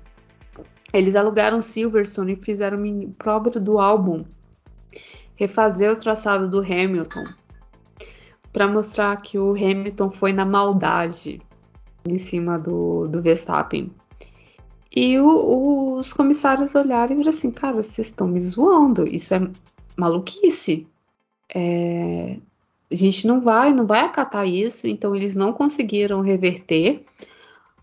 Eles 0.91 1.15
alugaram 1.15 1.61
Silverstone 1.61 2.33
e 2.33 2.43
fizeram 2.43 2.83
o 2.83 3.11
próprio 3.11 3.61
do 3.61 3.79
álbum 3.79 4.25
refazer 5.41 5.91
o 5.91 5.97
traçado 5.97 6.47
do 6.47 6.59
Hamilton 6.59 7.23
para 8.53 8.67
mostrar 8.67 9.15
que 9.17 9.39
o 9.39 9.53
Hamilton 9.53 10.11
foi 10.11 10.33
na 10.33 10.45
maldade 10.45 11.41
em 12.07 12.17
cima 12.19 12.59
do, 12.59 13.07
do 13.07 13.23
Verstappen. 13.23 13.91
E 14.95 15.17
o, 15.17 15.97
os 15.97 16.13
comissários 16.13 16.75
olharam 16.75 17.13
e 17.13 17.15
viram 17.17 17.29
assim, 17.29 17.49
cara, 17.49 17.81
vocês 17.81 18.07
estão 18.07 18.27
me 18.27 18.39
zoando, 18.39 19.07
isso 19.07 19.33
é 19.33 19.49
maluquice. 19.97 20.85
É, 21.53 22.37
a 22.91 22.95
gente 22.95 23.25
não 23.25 23.41
vai, 23.41 23.73
não 23.73 23.87
vai 23.87 24.01
acatar 24.01 24.47
isso, 24.47 24.85
então 24.85 25.15
eles 25.15 25.35
não 25.35 25.53
conseguiram 25.53 26.21
reverter. 26.21 27.03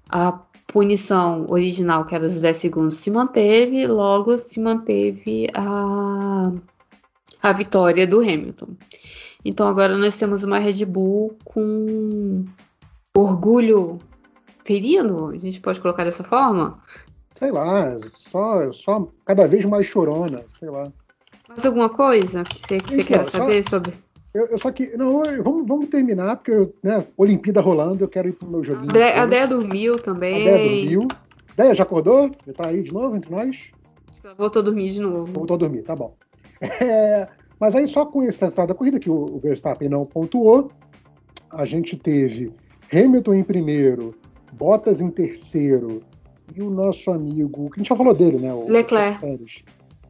A 0.09 0.33
punição 0.67 1.47
original, 1.49 2.05
que 2.05 2.15
era 2.15 2.29
dos 2.29 2.41
10 2.41 2.57
segundos, 2.57 2.99
se 2.99 3.11
manteve, 3.11 3.87
logo 3.87 4.39
se 4.39 4.61
manteve 4.61 5.49
a 5.55 6.53
a 7.43 7.53
vitória 7.53 8.07
do 8.07 8.21
Hamilton. 8.21 8.69
Então 9.45 9.69
agora 9.69 9.97
nós 9.97 10.19
temos 10.19 10.43
uma 10.43 10.59
Red 10.59 10.85
Bull 10.85 11.37
com 11.45 12.45
orgulho 13.17 13.99
ferido, 14.65 15.31
a 15.31 15.39
gente 15.39 15.61
pode 15.61 15.81
colocar 15.81 16.05
dessa 16.05 16.25
forma? 16.25 16.79
Sei 17.39 17.51
lá, 17.51 17.97
só, 18.31 18.73
só 18.73 19.09
cada 19.25 19.47
vez 19.47 19.65
mais 19.65 19.87
chorona, 19.87 20.45
sei 20.59 20.69
lá. 20.69 20.93
Mais 21.49 21.65
alguma 21.65 21.89
coisa 21.89 22.45
que 22.45 22.57
você, 22.59 22.79
que 22.79 22.95
você 22.97 23.05
quer 23.05 23.25
saber 23.25 23.65
só, 23.65 23.77
sobre? 23.77 23.95
Eu, 24.35 24.47
eu, 24.49 24.59
só 24.59 24.71
que. 24.71 24.95
Não, 24.97 25.23
vamos, 25.43 25.67
vamos 25.67 25.89
terminar, 25.89 26.37
porque 26.37 26.69
né, 26.83 27.07
Olimpíada 27.17 27.61
rolando, 27.61 28.05
eu 28.05 28.09
quero 28.09 28.29
ir 28.29 28.33
pro 28.33 28.49
meu 28.49 28.63
joguinho. 28.63 28.91
A 28.91 29.25
Déia 29.25 29.47
dormiu 29.47 29.99
também. 29.99 30.43
A 30.43 30.53
Déia 30.53 30.83
dormiu. 30.83 31.09
Déia 31.57 31.75
já 31.75 31.83
acordou? 31.85 32.31
Já 32.47 32.53
tá 32.53 32.69
aí 32.69 32.83
de 32.83 32.93
novo 32.93 33.17
entre 33.17 33.31
nós? 33.31 33.57
Acho 34.11 34.21
que 34.21 34.27
ela 34.27 34.37
voltou 34.37 34.61
a 34.61 34.65
dormir 34.65 34.91
de 34.91 35.01
novo. 35.01 35.33
Voltou 35.33 35.55
a 35.55 35.59
dormir, 35.59 35.83
tá 35.83 35.97
bom. 35.97 36.15
É, 36.61 37.29
mas 37.61 37.75
aí, 37.75 37.89
só 37.89 38.07
com 38.07 38.23
esse 38.23 38.41
resultado 38.41 38.69
da 38.69 38.75
corrida, 38.75 39.01
que 39.01 39.11
o 39.11 39.39
Verstappen 39.39 39.89
não 39.89 40.05
pontuou, 40.05 40.71
a 41.51 41.65
gente 41.65 41.97
teve 41.97 42.53
Hamilton 42.93 43.35
em 43.35 43.45
primeiro, 43.45 44.15
Bottas 44.53 45.01
em 45.01 45.11
terceiro, 45.11 46.03
e 46.55 46.63
o 46.63 46.71
nosso 46.71 47.11
amigo, 47.11 47.71
que 47.71 47.79
a 47.79 47.83
gente 47.83 47.89
já 47.89 47.97
falou 47.97 48.15
dele, 48.15 48.39
né? 48.39 48.53
O 48.53 48.69
Leclerc. 48.69 49.21
Pérez. 49.21 49.63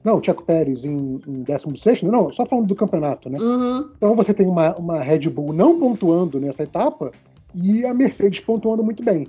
Não, 0.05 0.19
o 0.19 0.25
Checo 0.25 0.45
Pérez 0.45 0.85
em, 0.85 1.21
em 1.27 1.43
16, 1.43 2.03
não, 2.03 2.33
só 2.33 2.47
falando 2.47 2.67
do 2.67 2.75
campeonato, 2.75 3.29
né? 3.29 3.39
Uhum. 3.39 3.91
Então 3.97 4.15
você 4.15 4.33
tem 4.33 4.47
uma, 4.47 4.75
uma 4.77 5.01
Red 5.01 5.29
Bull 5.29 5.53
não 5.53 5.79
pontuando 5.79 6.39
nessa 6.39 6.63
etapa 6.63 7.11
e 7.55 7.85
a 7.85 7.93
Mercedes 7.93 8.41
pontuando 8.41 8.85
muito 8.85 9.03
bem. 9.03 9.27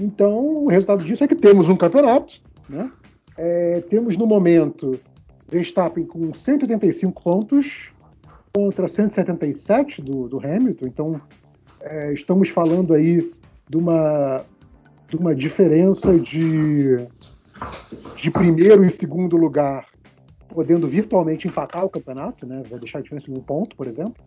Então 0.00 0.64
o 0.64 0.68
resultado 0.68 1.04
disso 1.04 1.24
é 1.24 1.28
que 1.28 1.34
temos 1.34 1.68
um 1.68 1.76
campeonato, 1.76 2.40
né? 2.68 2.90
É, 3.36 3.80
temos 3.88 4.16
no 4.16 4.26
momento 4.26 4.98
Verstappen 5.52 6.06
com 6.06 6.32
185 6.32 7.22
pontos 7.22 7.90
contra 8.54 8.88
177 8.88 10.00
do, 10.00 10.26
do 10.26 10.38
Hamilton. 10.38 10.86
Então, 10.86 11.20
é, 11.80 12.12
estamos 12.14 12.48
falando 12.48 12.94
aí 12.94 13.30
de 13.68 13.76
uma, 13.76 14.44
de 15.08 15.16
uma 15.16 15.34
diferença 15.34 16.18
de, 16.18 17.06
de 18.16 18.30
primeiro 18.30 18.82
e 18.82 18.90
segundo 18.90 19.36
lugar, 19.36 19.86
podendo 20.48 20.88
virtualmente 20.88 21.46
empatar 21.46 21.84
o 21.84 21.90
campeonato, 21.90 22.46
né? 22.46 22.62
vai 22.68 22.78
deixar 22.78 23.00
a 23.00 23.02
diferença 23.02 23.30
de 23.30 23.38
um 23.38 23.42
ponto, 23.42 23.76
por 23.76 23.86
exemplo, 23.86 24.24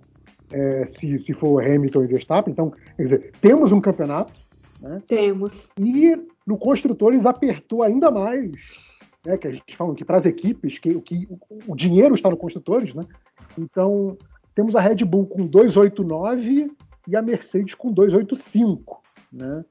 é, 0.51 0.85
se, 0.85 1.17
se 1.19 1.33
for 1.33 1.63
Hamilton 1.63 2.03
e 2.03 2.07
Verstappen. 2.07 2.51
Então, 2.51 2.71
quer 2.95 3.03
dizer, 3.03 3.31
temos 3.41 3.71
um 3.71 3.81
campeonato. 3.81 4.33
Né? 4.79 5.01
Temos. 5.07 5.71
E 5.79 6.15
no 6.45 6.57
Construtores 6.57 7.25
apertou 7.25 7.81
ainda 7.81 8.11
mais 8.11 8.94
né, 9.25 9.37
que 9.37 9.47
a 9.47 9.51
gente 9.51 9.75
fala 9.75 9.95
que 9.95 10.05
para 10.05 10.17
as 10.17 10.25
equipes, 10.25 10.77
que, 10.77 10.99
que 11.01 11.27
o, 11.29 11.73
o, 11.73 11.75
dinheiro 11.75 12.13
está 12.13 12.29
no 12.29 12.37
construtores, 12.37 12.93
né? 12.93 13.03
Então, 13.57 14.17
temos 14.53 14.75
a 14.75 14.79
Red 14.79 15.03
Bull 15.03 15.25
com 15.25 15.47
289 15.47 16.71
e 17.07 17.15
a 17.15 17.21
Mercedes 17.21 17.73
com 17.73 17.91
285, 17.91 19.01
né? 19.31 19.65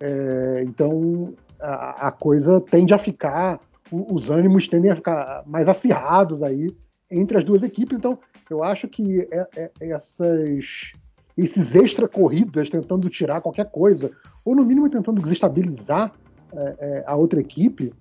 É, 0.00 0.62
então, 0.64 1.34
a, 1.60 2.08
a, 2.08 2.12
coisa 2.12 2.60
tende 2.60 2.94
a 2.94 2.98
ficar, 2.98 3.60
os 3.90 4.30
ânimos 4.30 4.68
tendem 4.68 4.90
a 4.90 4.96
ficar 4.96 5.42
mais 5.46 5.68
acirrados 5.68 6.42
aí 6.42 6.74
entre 7.10 7.38
as 7.38 7.44
duas 7.44 7.62
equipes. 7.62 7.98
Então, 7.98 8.18
eu 8.50 8.62
acho 8.62 8.86
que 8.88 9.28
é, 9.30 9.48
é, 9.56 9.70
essas, 9.80 10.92
esses 11.36 11.74
extra 11.74 12.08
corridas 12.08 12.70
tentando 12.70 13.08
tirar 13.08 13.40
qualquer 13.40 13.70
coisa, 13.70 14.10
ou 14.44 14.54
no 14.54 14.64
mínimo 14.64 14.88
tentando 14.88 15.20
desestabilizar 15.20 16.12
é, 16.52 16.76
é, 16.78 17.04
a 17.06 17.14
outra 17.14 17.40
equipe, 17.40 17.92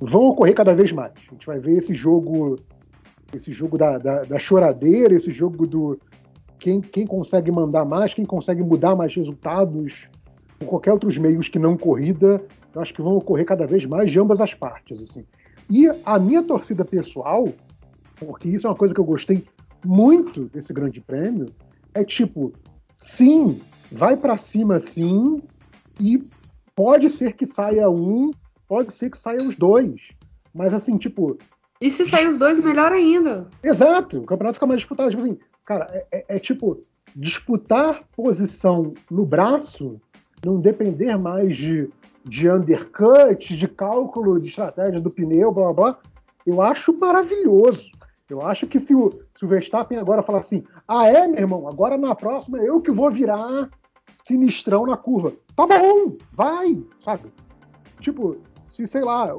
vão 0.00 0.28
ocorrer 0.28 0.54
cada 0.54 0.74
vez 0.74 0.92
mais. 0.92 1.12
A 1.28 1.32
gente 1.32 1.46
vai 1.46 1.58
ver 1.58 1.76
esse 1.76 1.94
jogo, 1.94 2.56
esse 3.34 3.52
jogo 3.52 3.78
da, 3.78 3.98
da, 3.98 4.22
da 4.22 4.38
choradeira, 4.38 5.14
esse 5.14 5.30
jogo 5.30 5.66
do, 5.66 5.98
quem, 6.58 6.80
quem 6.80 7.06
consegue 7.06 7.50
mandar 7.50 7.84
mais, 7.84 8.14
quem 8.14 8.24
consegue 8.24 8.62
mudar 8.62 8.96
mais 8.96 9.14
resultados, 9.14 10.08
com 10.58 10.66
qualquer 10.66 10.92
outros 10.92 11.16
meios 11.18 11.48
que 11.48 11.58
não 11.58 11.76
corrida, 11.76 12.42
eu 12.74 12.80
acho 12.80 12.92
que 12.94 13.02
vão 13.02 13.16
ocorrer 13.16 13.46
cada 13.46 13.66
vez 13.66 13.84
mais 13.84 14.10
de 14.10 14.18
ambas 14.18 14.40
as 14.40 14.54
partes. 14.54 15.00
Assim. 15.00 15.24
E 15.68 15.86
a 16.04 16.18
minha 16.18 16.42
torcida 16.42 16.84
pessoal, 16.84 17.48
porque 18.16 18.48
isso 18.48 18.66
é 18.66 18.70
uma 18.70 18.76
coisa 18.76 18.94
que 18.94 19.00
eu 19.00 19.04
gostei 19.04 19.44
muito 19.84 20.44
desse 20.46 20.72
grande 20.72 21.00
prêmio, 21.00 21.46
é 21.94 22.04
tipo, 22.04 22.52
sim, 22.96 23.60
vai 23.90 24.16
para 24.16 24.36
cima 24.36 24.80
sim, 24.80 25.42
e 26.00 26.22
pode 26.74 27.10
ser 27.10 27.34
que 27.34 27.46
saia 27.46 27.88
um, 27.88 28.30
pode 28.68 28.92
ser 28.92 29.10
que 29.10 29.18
saia 29.18 29.38
os 29.38 29.56
dois. 29.56 30.00
Mas 30.54 30.72
assim, 30.72 30.96
tipo. 30.96 31.38
E 31.80 31.90
se 31.90 32.04
sair 32.04 32.26
os 32.26 32.38
dois, 32.38 32.58
melhor 32.58 32.92
ainda. 32.92 33.48
Exato, 33.62 34.18
o 34.18 34.24
campeonato 34.24 34.54
fica 34.54 34.66
mais 34.66 34.80
disputado. 34.80 35.10
Tipo 35.10 35.22
assim, 35.22 35.38
cara, 35.64 35.86
é, 35.92 36.06
é, 36.10 36.36
é 36.36 36.38
tipo, 36.38 36.82
disputar 37.14 38.02
posição 38.14 38.94
no 39.10 39.26
braço, 39.26 40.00
não 40.44 40.60
depender 40.60 41.16
mais 41.16 41.56
de, 41.56 41.90
de 42.24 42.50
undercut, 42.50 43.56
de 43.56 43.68
cálculo 43.68 44.40
de 44.40 44.48
estratégia 44.48 45.00
do 45.00 45.10
pneu, 45.10 45.52
blá 45.52 45.72
blá 45.72 45.72
blá, 45.72 45.98
eu 46.46 46.62
acho 46.62 46.96
maravilhoso. 46.98 47.90
Eu 48.28 48.42
acho 48.42 48.66
que 48.66 48.80
se 48.80 48.94
o, 48.94 49.10
se 49.38 49.44
o 49.44 49.48
Verstappen 49.48 49.98
agora 49.98 50.22
falar 50.22 50.40
assim, 50.40 50.64
ah 50.88 51.06
é, 51.06 51.26
meu 51.26 51.38
irmão, 51.38 51.68
agora 51.68 51.96
na 51.96 52.14
próxima 52.14 52.58
eu 52.58 52.80
que 52.80 52.90
vou 52.90 53.10
virar 53.10 53.70
sinistrão 54.26 54.84
na 54.86 54.96
curva. 54.96 55.32
Tá 55.54 55.66
bom, 55.66 56.16
vai, 56.32 56.82
sabe? 57.04 57.32
Tipo, 58.00 58.36
se, 58.76 58.86
sei 58.86 59.00
lá, 59.00 59.34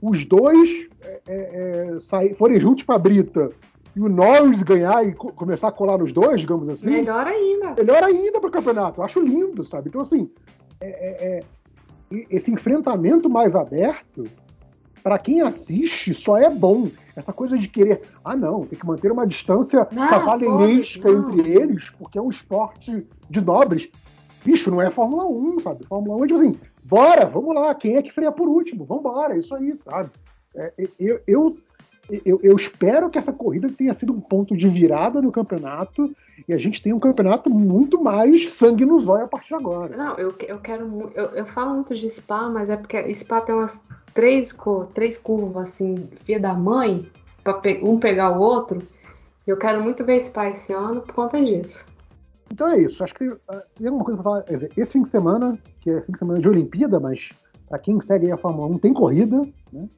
os 0.00 0.24
dois 0.24 0.86
é, 1.02 1.20
é, 1.26 1.96
é 1.96 2.00
sair, 2.00 2.36
forem 2.36 2.60
juntos 2.60 2.84
pra 2.84 2.98
Brita 2.98 3.50
e 3.96 4.00
o 4.00 4.08
Norris 4.08 4.62
ganhar 4.62 5.04
e 5.04 5.12
co 5.12 5.32
começar 5.32 5.68
a 5.68 5.72
colar 5.72 5.98
nos 5.98 6.12
dois, 6.12 6.40
digamos 6.40 6.68
assim. 6.68 6.86
Melhor 6.86 7.26
ainda. 7.26 7.74
Melhor 7.76 8.04
ainda 8.04 8.40
pro 8.40 8.50
campeonato. 8.50 9.00
Eu 9.00 9.04
acho 9.04 9.20
lindo, 9.20 9.64
sabe? 9.64 9.88
Então, 9.88 10.02
assim, 10.02 10.30
é, 10.80 10.88
é, 10.88 11.38
é 11.38 11.44
esse 12.30 12.52
enfrentamento 12.52 13.28
mais 13.28 13.56
aberto, 13.56 14.24
para 15.02 15.18
quem 15.18 15.40
assiste, 15.40 16.14
só 16.14 16.36
é 16.36 16.48
bom. 16.48 16.88
Essa 17.16 17.32
coisa 17.32 17.58
de 17.58 17.66
querer, 17.66 18.02
ah, 18.24 18.36
não, 18.36 18.66
tem 18.66 18.78
que 18.78 18.86
manter 18.86 19.10
uma 19.10 19.26
distância 19.26 19.80
ah, 19.80 20.08
cavaleiresca 20.08 21.10
entre 21.10 21.50
eles, 21.50 21.90
porque 21.98 22.18
é 22.18 22.22
um 22.22 22.30
esporte 22.30 23.06
de 23.28 23.40
nobres. 23.40 23.88
Bicho, 24.46 24.70
não 24.70 24.80
é 24.80 24.92
Fórmula 24.92 25.26
1, 25.26 25.58
sabe? 25.58 25.84
Fórmula 25.86 26.18
1 26.18 26.24
é 26.24 26.28
tipo 26.28 26.40
assim, 26.40 26.60
bora, 26.84 27.26
vamos 27.26 27.52
lá, 27.52 27.74
quem 27.74 27.96
é 27.96 28.02
que 28.02 28.12
freia 28.12 28.30
por 28.30 28.48
último? 28.48 28.84
Vambora, 28.84 29.36
isso 29.36 29.52
aí, 29.52 29.74
sabe? 29.84 30.08
É, 30.54 30.72
eu, 31.00 31.20
eu, 31.26 31.56
eu, 32.24 32.40
eu, 32.40 32.56
espero 32.56 33.10
que 33.10 33.18
essa 33.18 33.32
corrida 33.32 33.68
tenha 33.68 33.92
sido 33.92 34.12
um 34.12 34.20
ponto 34.20 34.56
de 34.56 34.68
virada 34.68 35.20
no 35.20 35.32
campeonato 35.32 36.14
e 36.48 36.54
a 36.54 36.58
gente 36.58 36.80
tenha 36.80 36.94
um 36.94 37.00
campeonato 37.00 37.50
muito 37.50 38.00
mais 38.00 38.52
sangue 38.52 38.84
no 38.84 39.00
zóio 39.00 39.24
a 39.24 39.28
partir 39.28 39.48
de 39.48 39.54
agora. 39.54 39.96
Não, 39.96 40.14
eu, 40.14 40.32
eu 40.46 40.60
quero. 40.60 41.10
Eu, 41.12 41.24
eu 41.24 41.46
falo 41.46 41.74
muito 41.74 41.92
de 41.96 42.08
Spa, 42.08 42.48
mas 42.48 42.70
é 42.70 42.76
porque 42.76 43.12
Spa 43.12 43.40
tem 43.40 43.52
umas 43.52 43.82
três, 44.14 44.56
três 44.94 45.18
curvas 45.18 45.64
assim, 45.64 46.08
via 46.24 46.38
da 46.38 46.54
mãe, 46.54 47.10
para 47.42 47.60
um 47.82 47.98
pegar 47.98 48.30
o 48.30 48.40
outro. 48.40 48.78
Eu 49.44 49.56
quero 49.56 49.82
muito 49.82 50.04
ver 50.04 50.20
Spa 50.20 50.50
esse 50.50 50.72
ano 50.72 51.00
por 51.00 51.14
conta 51.16 51.44
disso. 51.44 51.84
Então 52.52 52.68
é 52.68 52.78
isso. 52.80 53.02
Acho 53.02 53.14
que 53.14 53.26
uh, 53.26 53.38
tem 53.74 53.86
alguma 53.86 54.04
coisa 54.04 54.22
para 54.22 54.30
falar. 54.30 54.42
Dizer, 54.42 54.70
esse 54.76 54.92
fim 54.92 55.02
de 55.02 55.08
semana, 55.08 55.58
que 55.80 55.90
é 55.90 56.00
fim 56.00 56.12
de 56.12 56.18
semana 56.18 56.40
de 56.40 56.48
Olimpíada, 56.48 57.00
mas 57.00 57.30
para 57.68 57.78
quem 57.78 58.00
segue 58.00 58.30
a 58.30 58.36
Fórmula 58.36 58.68
1, 58.68 58.76
tem 58.76 58.92
corrida. 58.92 59.42
Né? 59.72 59.88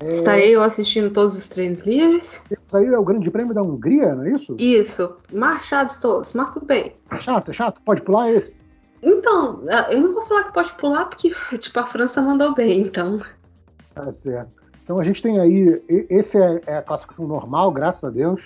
É... 0.00 0.08
Estarei 0.08 0.54
eu 0.54 0.62
assistindo 0.62 1.10
todos 1.10 1.36
os 1.36 1.48
treinos 1.48 1.80
livres. 1.86 2.44
Isso 2.50 2.76
aí 2.76 2.86
é 2.86 2.98
o 2.98 3.04
Grande 3.04 3.30
Prêmio 3.30 3.54
da 3.54 3.62
Hungria, 3.62 4.14
não 4.14 4.24
é 4.24 4.32
isso? 4.32 4.56
Isso. 4.58 5.16
Marchados 5.32 5.98
todos, 5.98 6.34
mas 6.34 6.50
tudo 6.50 6.66
bem. 6.66 6.92
É 7.10 7.18
chato, 7.18 7.50
é 7.50 7.54
chato. 7.54 7.80
Pode 7.84 8.02
pular 8.02 8.30
esse? 8.30 8.60
Então, 9.02 9.62
ah, 9.70 9.92
eu 9.92 10.00
não 10.00 10.14
vou 10.14 10.22
falar 10.22 10.44
que 10.44 10.52
pode 10.52 10.72
pular, 10.74 11.04
porque 11.06 11.32
tipo, 11.58 11.78
a 11.78 11.84
França 11.84 12.20
mandou 12.20 12.54
bem, 12.54 12.80
então. 12.80 13.20
Tá 13.94 14.12
certo. 14.12 14.64
Então 14.82 14.98
a 14.98 15.04
gente 15.04 15.22
tem 15.22 15.38
aí. 15.38 15.82
Esse 15.88 16.36
é, 16.38 16.60
é 16.66 16.76
a 16.76 16.82
classificação 16.82 17.26
normal, 17.26 17.70
graças 17.70 18.04
a 18.04 18.10
Deus. 18.10 18.42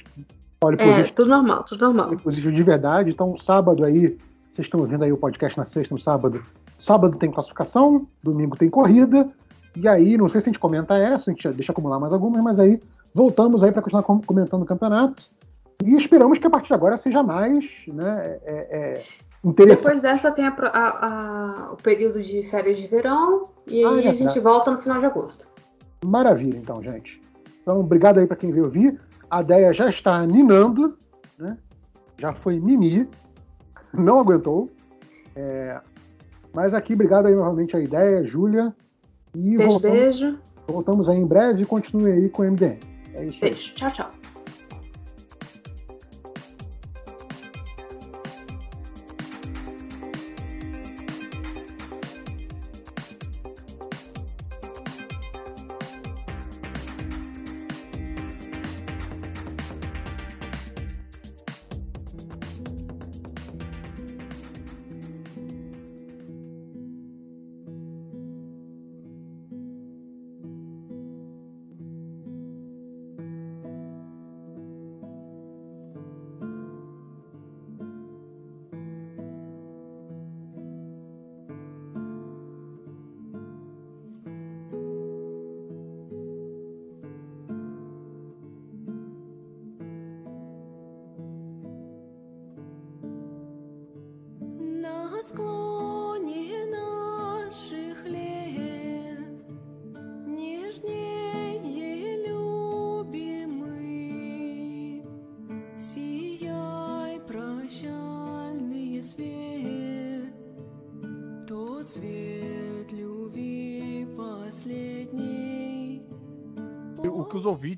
Olha, 0.63 0.77
é, 0.83 1.05
tudo 1.05 1.31
normal, 1.31 1.65
tudo 1.65 1.85
normal. 1.85 2.17
Positivo 2.17 2.53
de 2.53 2.63
verdade. 2.63 3.11
Então, 3.11 3.37
sábado 3.39 3.85
aí, 3.85 4.19
vocês 4.53 4.67
estão 4.67 4.81
ouvindo 4.81 5.05
aí 5.05 5.13
o 5.13 5.17
podcast 5.17 5.57
na 5.57 5.65
sexta, 5.65 5.95
no 5.95 6.01
sábado. 6.01 6.43
Sábado 6.81 7.17
tem 7.17 7.31
classificação, 7.31 8.07
domingo 8.23 8.57
tem 8.57 8.69
corrida. 8.69 9.29
E 9.77 9.87
aí, 9.87 10.17
não 10.17 10.29
sei 10.29 10.41
se 10.41 10.49
a 10.49 10.51
gente 10.51 10.59
comenta 10.59 10.97
essa, 10.97 11.31
a 11.31 11.33
gente 11.33 11.49
deixa 11.51 11.71
acumular 11.71 12.01
mais 12.01 12.13
algumas, 12.13 12.43
mas 12.43 12.59
aí 12.59 12.81
voltamos 13.15 13.63
aí 13.63 13.71
para 13.71 13.83
continuar 13.83 14.03
comentando 14.03 14.63
o 14.63 14.67
campeonato. 14.67 15.31
E 15.85 15.95
esperamos 15.95 16.39
que 16.39 16.47
a 16.47 16.51
partir 16.51 16.69
de 16.69 16.75
agora 16.75 16.97
seja 16.97 17.23
mais 17.23 17.85
né, 17.87 18.39
é, 18.43 18.79
é 18.79 19.03
interessante. 19.45 19.85
Depois 19.85 20.03
dessa 20.03 20.33
tem 20.33 20.45
a, 20.45 20.51
a, 20.51 21.07
a, 21.07 21.73
o 21.73 21.77
período 21.77 22.21
de 22.21 22.43
férias 22.45 22.81
de 22.81 22.89
verão 22.89 23.45
e 23.67 23.85
ah, 23.85 23.91
aí 23.91 24.07
é, 24.07 24.11
a 24.11 24.15
gente 24.15 24.41
volta 24.41 24.73
no 24.73 24.79
final 24.79 24.99
de 24.99 25.07
agosto. 25.07 25.47
Maravilha, 26.05 26.59
então, 26.59 26.83
gente. 26.83 27.21
Então, 27.63 27.79
obrigado 27.81 28.19
aí 28.19 28.27
para 28.27 28.37
quem 28.37 28.51
veio 28.51 28.65
ouvir. 28.65 29.01
A 29.31 29.43
Deia 29.43 29.73
já 29.73 29.89
está 29.89 30.25
ninando, 30.27 30.97
né? 31.39 31.57
Já 32.19 32.33
foi 32.33 32.59
mimi, 32.59 33.09
não 33.93 34.21
aguentou. 34.21 34.71
É... 35.37 35.81
Mas 36.53 36.75
aqui, 36.75 36.95
obrigado 36.95 37.27
aí 37.27 37.35
novamente 37.35 37.77
a 37.77 37.81
ideia, 37.81 38.25
Júlia. 38.25 38.75
E 39.35 39.57
beijo, 39.57 39.73
voltamos, 39.73 40.01
beijo. 40.01 40.39
Voltamos 40.67 41.09
aí 41.09 41.19
em 41.19 41.27
breve 41.27 41.63
e 41.63 41.67
continue 41.67 42.11
aí 42.11 42.29
com 42.29 42.43
o 42.43 42.51
MDM. 42.51 42.79
É 43.15 43.25
isso. 43.25 43.41
Beijo. 43.41 43.75
Tchau, 43.75 43.91
tchau. 43.91 44.11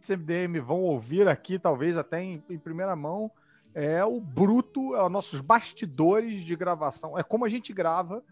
Ouvintes 0.00 0.10
MDM 0.10 0.60
vão 0.60 0.80
ouvir 0.82 1.28
aqui, 1.28 1.58
talvez 1.58 1.96
até 1.96 2.22
em, 2.22 2.42
em 2.48 2.58
primeira 2.58 2.96
mão, 2.96 3.30
é 3.74 4.04
o 4.04 4.20
bruto, 4.20 4.94
é 4.96 5.04
os 5.04 5.10
nossos 5.10 5.40
bastidores 5.40 6.42
de 6.42 6.56
gravação. 6.56 7.18
É 7.18 7.22
como 7.22 7.44
a 7.44 7.48
gente 7.48 7.72
grava, 7.72 8.24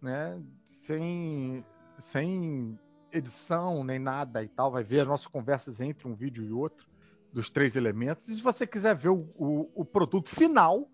né? 0.00 0.38
Sem, 0.64 1.64
sem 1.96 2.78
edição 3.10 3.84
nem 3.84 3.98
nada 3.98 4.42
e 4.42 4.48
tal. 4.48 4.70
Vai 4.70 4.82
ver 4.82 5.00
as 5.00 5.08
nossas 5.08 5.26
conversas 5.26 5.80
entre 5.80 6.06
um 6.06 6.14
vídeo 6.14 6.44
e 6.44 6.52
outro, 6.52 6.86
dos 7.32 7.48
três 7.48 7.76
elementos. 7.76 8.28
E 8.28 8.34
se 8.34 8.42
você 8.42 8.66
quiser 8.66 8.94
ver 8.94 9.08
o, 9.08 9.26
o, 9.36 9.70
o 9.74 9.84
produto 9.84 10.28
final, 10.28 10.88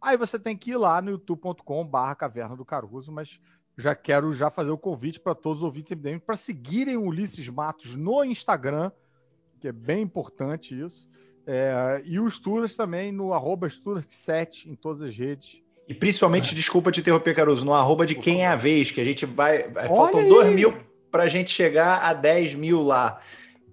aí 0.00 0.16
você 0.16 0.38
tem 0.38 0.56
que 0.56 0.70
ir 0.70 0.76
lá 0.76 1.02
no 1.02 1.10
youtube.com/barra 1.10 2.14
Caverna 2.14 2.56
do 2.56 2.64
Caruso. 2.64 3.10
Mas 3.10 3.40
já 3.76 3.96
quero 3.96 4.32
já 4.32 4.50
fazer 4.50 4.70
o 4.70 4.78
convite 4.78 5.18
para 5.18 5.34
todos 5.34 5.58
os 5.58 5.64
ouvintes 5.64 5.96
MDM 5.96 6.20
para 6.20 6.36
seguirem 6.36 6.96
o 6.96 7.06
Ulisses 7.06 7.48
Matos 7.48 7.96
no 7.96 8.22
Instagram 8.22 8.92
que 9.60 9.68
é 9.68 9.72
bem 9.72 10.02
importante 10.02 10.78
isso. 10.78 11.08
É, 11.46 12.02
e 12.04 12.18
o 12.18 12.30
Sturas 12.30 12.74
também 12.74 13.12
no 13.12 13.32
arroba 13.32 13.68
Sturas7 13.68 14.66
em 14.66 14.74
todas 14.74 15.02
as 15.02 15.16
redes. 15.16 15.60
E 15.88 15.94
principalmente, 15.94 16.52
é. 16.52 16.54
desculpa 16.54 16.92
te 16.92 17.00
interromper, 17.00 17.34
Caruso, 17.34 17.64
no 17.64 17.74
arroba 17.74 18.06
de 18.06 18.14
quem 18.14 18.44
é 18.44 18.46
a 18.46 18.56
vez, 18.56 18.90
que 18.90 19.00
a 19.00 19.04
gente 19.04 19.26
vai. 19.26 19.64
Olha 19.64 19.88
faltam 19.88 20.28
2 20.28 20.54
mil 20.54 20.74
para 21.10 21.24
a 21.24 21.28
gente 21.28 21.50
chegar 21.50 22.02
a 22.02 22.12
10 22.12 22.54
mil 22.54 22.82
lá. 22.82 23.20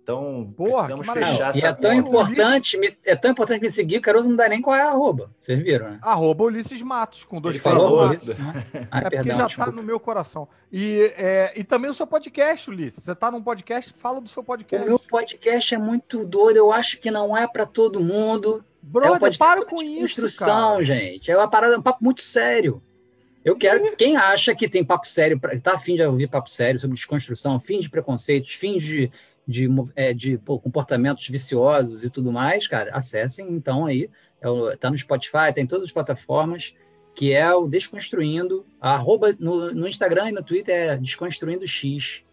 Então, 0.07 0.53
Porra, 0.55 0.87
precisamos 0.87 1.07
fechar 1.07 1.53
E 1.53 1.57
essa 1.57 1.67
é 1.67 1.73
tão 1.73 1.91
importante, 1.91 2.77
me- 2.77 2.87
é 3.05 3.13
tão 3.13 3.31
importante 3.31 3.59
me 3.61 3.69
seguir, 3.69 3.97
o 3.97 4.01
Caruso 4.01 4.29
não 4.29 4.37
dá 4.37 4.47
nem 4.47 4.61
qual 4.61 4.73
é 4.73 4.81
a 4.81 4.87
arroba. 4.91 5.29
Vocês 5.37 5.61
viram, 5.61 5.89
né? 5.89 5.99
Arroba 6.01 6.45
Ulisses 6.45 6.81
Matos, 6.81 7.25
com 7.25 7.41
dois 7.41 7.55
Ele 7.55 7.61
falou 7.63 8.13
isso? 8.13 8.29
né? 8.41 8.65
Ah, 8.89 8.99
É 8.99 9.01
porque 9.01 9.17
perdão, 9.17 9.37
já 9.39 9.47
desculpa. 9.47 9.69
tá 9.71 9.75
no 9.75 9.83
meu 9.83 9.99
coração. 9.99 10.47
E, 10.71 11.13
é, 11.17 11.51
e 11.57 11.63
também 11.65 11.91
o 11.91 11.93
seu 11.93 12.07
podcast, 12.07 12.69
Ulisses. 12.69 13.03
Você 13.03 13.13
tá 13.13 13.29
num 13.29 13.41
podcast, 13.43 13.93
fala 13.97 14.21
do 14.21 14.29
seu 14.29 14.41
O 14.43 14.45
podcast. 14.45 14.87
meu 14.87 14.97
podcast 14.97 15.75
é 15.75 15.77
muito 15.77 16.25
doido, 16.25 16.55
eu 16.55 16.71
acho 16.71 16.99
que 16.99 17.11
não 17.11 17.35
é 17.37 17.45
pra 17.45 17.65
todo 17.65 17.99
mundo. 17.99 18.63
é 18.81 18.87
um 18.87 18.89
Brother, 18.89 19.19
podcast 19.19 19.37
para 19.37 19.65
com 19.65 19.81
isso, 19.83 19.99
construção, 20.21 20.71
cara. 20.71 20.83
gente. 20.85 21.29
É 21.29 21.35
uma 21.37 21.49
parada, 21.49 21.75
é 21.75 21.77
um 21.77 21.81
papo 21.81 22.01
muito 22.01 22.21
sério. 22.21 22.81
Eu 23.43 23.57
quero, 23.57 23.93
quem 23.97 24.15
acha 24.15 24.55
que 24.55 24.69
tem 24.69 24.85
papo 24.85 25.05
sério, 25.05 25.37
tá 25.61 25.73
afim 25.73 25.95
de 25.95 26.01
ouvir 26.03 26.29
papo 26.29 26.49
sério 26.49 26.79
sobre 26.79 26.95
desconstrução, 26.95 27.59
fim 27.59 27.79
de 27.79 27.89
preconceitos, 27.89 28.53
fim 28.53 28.77
de, 28.77 29.11
de, 29.47 29.67
é, 29.95 30.13
de, 30.13 30.37
pô, 30.37 30.59
comportamentos 30.59 31.27
viciosos 31.29 32.03
e 32.03 32.09
tudo 32.09 32.31
mais, 32.31 32.67
cara, 32.67 32.91
acessem 32.93 33.51
então 33.51 33.85
aí. 33.85 34.09
É 34.41 34.49
o- 34.49 34.75
tá 34.77 34.89
no 34.91 34.97
Spotify, 34.97 35.53
tá 35.53 35.61
em 35.61 35.65
todas 35.65 35.85
as 35.85 35.91
plataformas, 35.91 36.75
que 37.15 37.31
é 37.33 37.51
o 37.53 37.67
Desconstruindo. 37.67 38.65
A 38.79 38.93
arroba 38.95 39.35
no, 39.39 39.73
no 39.73 39.87
Instagram 39.87 40.29
e 40.29 40.31
no 40.31 40.43
Twitter 40.43 40.75
é 40.75 40.97
Desconstruindo 40.97 41.65
X. 41.67 42.23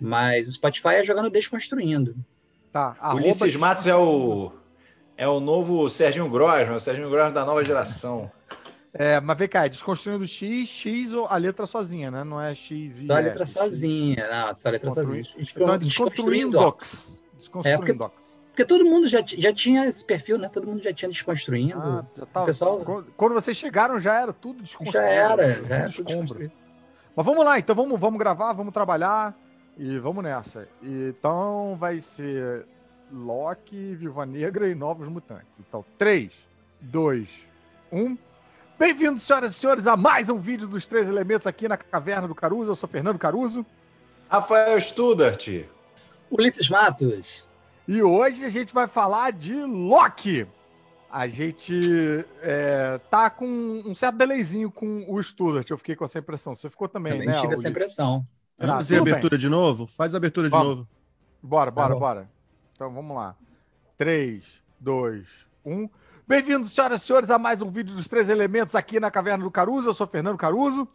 Mas 0.00 0.48
o 0.48 0.52
Spotify 0.52 0.88
é 0.96 1.04
jogando 1.04 1.28
Desconstruindo. 1.30 2.14
Tá, 2.72 2.96
arroba 3.00 3.22
Ulisses 3.22 3.54
Matos 3.56 3.86
é 3.86 3.94
o, 3.94 4.52
é 5.16 5.28
o 5.28 5.38
novo 5.40 5.88
Serginho 5.88 6.28
Grosman, 6.30 6.76
o 6.76 6.80
Serginho 6.80 7.10
Grosman 7.10 7.32
da 7.34 7.44
nova 7.44 7.64
geração. 7.64 8.30
É, 8.96 9.20
mas 9.20 9.36
vem 9.36 9.48
cá, 9.48 9.66
é 9.66 9.68
desconstruindo 9.68 10.24
X, 10.24 10.68
X 10.68 11.12
ou 11.12 11.26
a 11.26 11.36
letra 11.36 11.66
sozinha, 11.66 12.12
né? 12.12 12.22
Não 12.22 12.40
é 12.40 12.54
X 12.54 13.00
e 13.00 13.06
Só 13.06 13.16
a 13.16 13.18
letra 13.18 13.42
S, 13.42 13.52
sozinha. 13.54 14.28
Não, 14.30 14.54
só 14.54 14.68
a 14.68 14.72
letra 14.72 14.90
sozinha. 14.92 15.22
Então 15.36 15.74
é 15.74 15.78
Desconstruindo. 15.78 16.50
desconstruindox. 16.58 17.20
É, 17.32 17.36
Desconstruindox. 17.38 18.40
Porque 18.50 18.64
todo 18.64 18.84
mundo 18.84 19.08
já, 19.08 19.20
já 19.26 19.52
tinha 19.52 19.84
esse 19.86 20.04
perfil, 20.04 20.38
né? 20.38 20.48
Todo 20.48 20.68
mundo 20.68 20.80
já 20.80 20.92
tinha 20.94 21.08
desconstruindo. 21.08 21.76
Ah, 21.76 22.04
já 22.16 22.26
tava, 22.26 22.44
o 22.44 22.46
pessoal- 22.46 22.78
quando, 22.84 23.06
quando 23.16 23.32
vocês 23.32 23.56
chegaram 23.56 23.98
já 23.98 24.20
era 24.20 24.32
tudo 24.32 24.62
desconstruído. 24.62 25.04
já 25.04 25.10
era, 25.10 25.52
já 25.64 25.74
era 25.74 25.90
tudo 25.92 26.08
escombro. 26.10 26.52
Mas 27.16 27.26
vamos 27.26 27.44
lá, 27.44 27.58
então 27.58 27.74
vamos, 27.74 27.98
vamos 27.98 28.18
gravar, 28.18 28.52
vamos 28.52 28.72
trabalhar 28.72 29.36
e 29.76 29.98
vamos 29.98 30.22
nessa. 30.22 30.68
Então 30.80 31.76
vai 31.80 31.98
ser 32.00 32.64
Loki, 33.12 33.96
Viúva 33.96 34.24
Negra 34.24 34.68
e 34.68 34.74
Novos 34.76 35.08
Mutantes. 35.08 35.58
Então, 35.58 35.84
3, 35.98 36.32
2, 36.80 37.28
1. 37.90 38.16
Bem-vindos, 38.78 39.22
senhoras 39.22 39.52
e 39.52 39.58
senhores, 39.58 39.86
a 39.86 39.96
mais 39.96 40.28
um 40.28 40.38
vídeo 40.38 40.66
dos 40.66 40.86
Três 40.86 41.08
Elementos 41.08 41.46
aqui 41.46 41.68
na 41.68 41.76
Caverna 41.76 42.26
do 42.26 42.34
Caruso. 42.34 42.70
Eu 42.70 42.74
sou 42.74 42.88
Fernando 42.88 43.18
Caruso. 43.18 43.64
Rafael 44.28 44.80
Studart. 44.80 45.48
Ulisses 46.30 46.68
Matos. 46.68 47.46
E 47.86 48.02
hoje 48.02 48.44
a 48.44 48.50
gente 48.50 48.74
vai 48.74 48.88
falar 48.88 49.32
de 49.32 49.54
Loki. 49.54 50.46
A 51.08 51.28
gente 51.28 51.78
é, 52.42 52.98
tá 53.08 53.30
com 53.30 53.46
um 53.46 53.94
certo 53.94 54.16
delayzinho 54.16 54.70
com 54.70 55.04
o 55.08 55.22
Studart. 55.22 55.70
Eu 55.70 55.78
fiquei 55.78 55.94
com 55.94 56.04
essa 56.04 56.18
impressão. 56.18 56.54
Você 56.54 56.68
ficou 56.68 56.88
também, 56.88 57.12
Também 57.12 57.28
né? 57.28 57.40
tive 57.40 57.52
essa 57.54 57.68
impressão. 57.68 58.24
Tá, 58.58 58.66
Vamos 58.66 58.74
fazer 58.82 58.96
a 58.96 58.98
tudo 58.98 59.04
bem. 59.04 59.12
abertura 59.12 59.38
de 59.38 59.48
novo? 59.48 59.86
Faz 59.86 60.14
a 60.14 60.16
abertura 60.16 60.48
de 60.48 60.50
Vamos. 60.50 60.68
novo. 60.76 60.88
Bora, 61.40 61.70
bora, 61.70 61.94
bom. 61.94 62.00
bora. 62.00 62.30
Então 62.72 62.92
vamos 62.92 63.16
lá. 63.16 63.36
3, 63.96 64.44
2, 64.80 65.24
1. 65.64 65.88
Bem-vindos, 66.26 66.72
senhoras 66.72 67.02
e 67.02 67.04
senhores, 67.04 67.30
a 67.30 67.38
mais 67.38 67.60
um 67.60 67.70
vídeo 67.70 67.94
dos 67.94 68.08
Três 68.08 68.30
Elementos 68.30 68.74
aqui 68.74 68.98
na 68.98 69.10
Caverna 69.10 69.44
do 69.44 69.50
Caruso. 69.50 69.90
Eu 69.90 69.92
sou 69.92 70.06
Fernando 70.06 70.38
Caruso. 70.38 70.88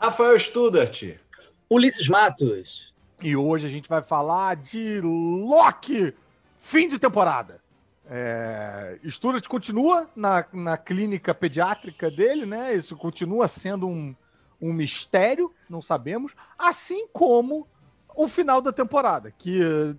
Rafael 0.00 0.36
Studart. 0.36 1.14
Ulisses 1.70 2.08
Matos. 2.08 2.92
E 3.22 3.36
hoje 3.36 3.68
a 3.68 3.70
gente 3.70 3.88
vai 3.88 4.02
falar 4.02 4.56
de 4.56 5.00
Loki, 5.00 6.12
fim 6.58 6.88
de 6.88 6.98
temporada. 6.98 7.60
É, 8.10 8.98
Stuart 9.08 9.46
continua 9.46 10.10
na, 10.16 10.44
na 10.52 10.76
clínica 10.76 11.32
pediátrica 11.32 12.10
dele, 12.10 12.44
né? 12.44 12.74
Isso 12.74 12.96
continua 12.96 13.46
sendo 13.46 13.86
um, 13.86 14.12
um 14.60 14.72
mistério, 14.72 15.52
não 15.70 15.80
sabemos. 15.80 16.32
Assim 16.58 17.06
como 17.12 17.64
o 18.16 18.26
final 18.26 18.60
da 18.60 18.72
temporada, 18.72 19.32
que 19.38 19.94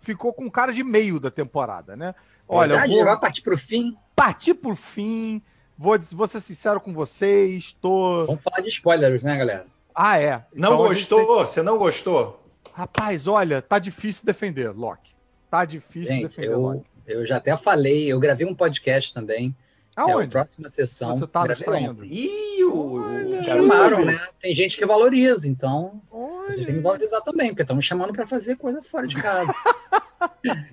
ficou 0.00 0.32
com 0.32 0.50
cara 0.50 0.72
de 0.72 0.82
meio 0.82 1.20
da 1.20 1.30
temporada, 1.30 1.94
né? 1.94 2.12
Olha, 2.48 2.70
Verdade, 2.70 2.92
vou 2.92 3.04
vai 3.04 3.20
partir 3.20 3.42
pro 3.42 3.56
fim. 3.56 3.96
Partir 4.16 4.54
por 4.54 4.74
fim. 4.76 5.40
Vou, 5.78 5.98
vou 6.12 6.26
ser 6.26 6.40
sincero 6.40 6.80
com 6.80 6.92
vocês. 6.92 7.76
Tô. 7.80 8.24
Vamos 8.26 8.42
falar 8.42 8.60
de 8.62 8.68
spoilers, 8.70 9.22
né, 9.22 9.36
galera? 9.36 9.66
Ah, 9.94 10.18
é. 10.18 10.44
Não 10.54 10.72
Então 10.72 10.76
gostou? 10.78 11.18
tem- 11.36 11.46
Você 11.46 11.62
não 11.62 11.78
gostou? 11.78 12.42
Rapaz, 12.72 13.26
olha, 13.26 13.62
tá 13.62 13.78
difícil 13.78 14.24
defender, 14.26 14.70
Loki. 14.70 15.14
Tá 15.50 15.64
difícil 15.64 16.14
Gente, 16.14 16.28
defender, 16.36 16.56
Loki. 16.56 16.84
eu, 17.06 17.20
eu 17.20 17.26
já 17.26 17.36
até 17.36 17.56
falei, 17.56 18.06
eu 18.12 18.18
gravei 18.18 18.46
um 18.46 18.54
podcast 18.54 19.14
também. 19.14 19.54
É 19.96 20.00
a 20.00 20.04
Aonde? 20.04 20.28
próxima 20.28 20.68
sessão. 20.68 21.14
Você 21.16 21.26
tá 21.26 21.46
distraindo. 21.46 22.04
Ih, 22.04 22.62
o, 22.64 23.42
Chamaram, 23.44 24.04
né? 24.04 24.20
Tem 24.38 24.52
gente 24.52 24.76
que 24.76 24.84
valoriza, 24.84 25.48
então 25.48 26.02
Olha. 26.10 26.42
vocês 26.42 26.66
têm 26.66 26.74
que 26.74 26.80
valorizar 26.82 27.22
também, 27.22 27.48
porque 27.48 27.62
estão 27.62 27.76
me 27.76 27.82
chamando 27.82 28.12
pra 28.12 28.26
fazer 28.26 28.56
coisa 28.56 28.82
fora 28.82 29.06
de 29.06 29.16
casa. 29.16 29.54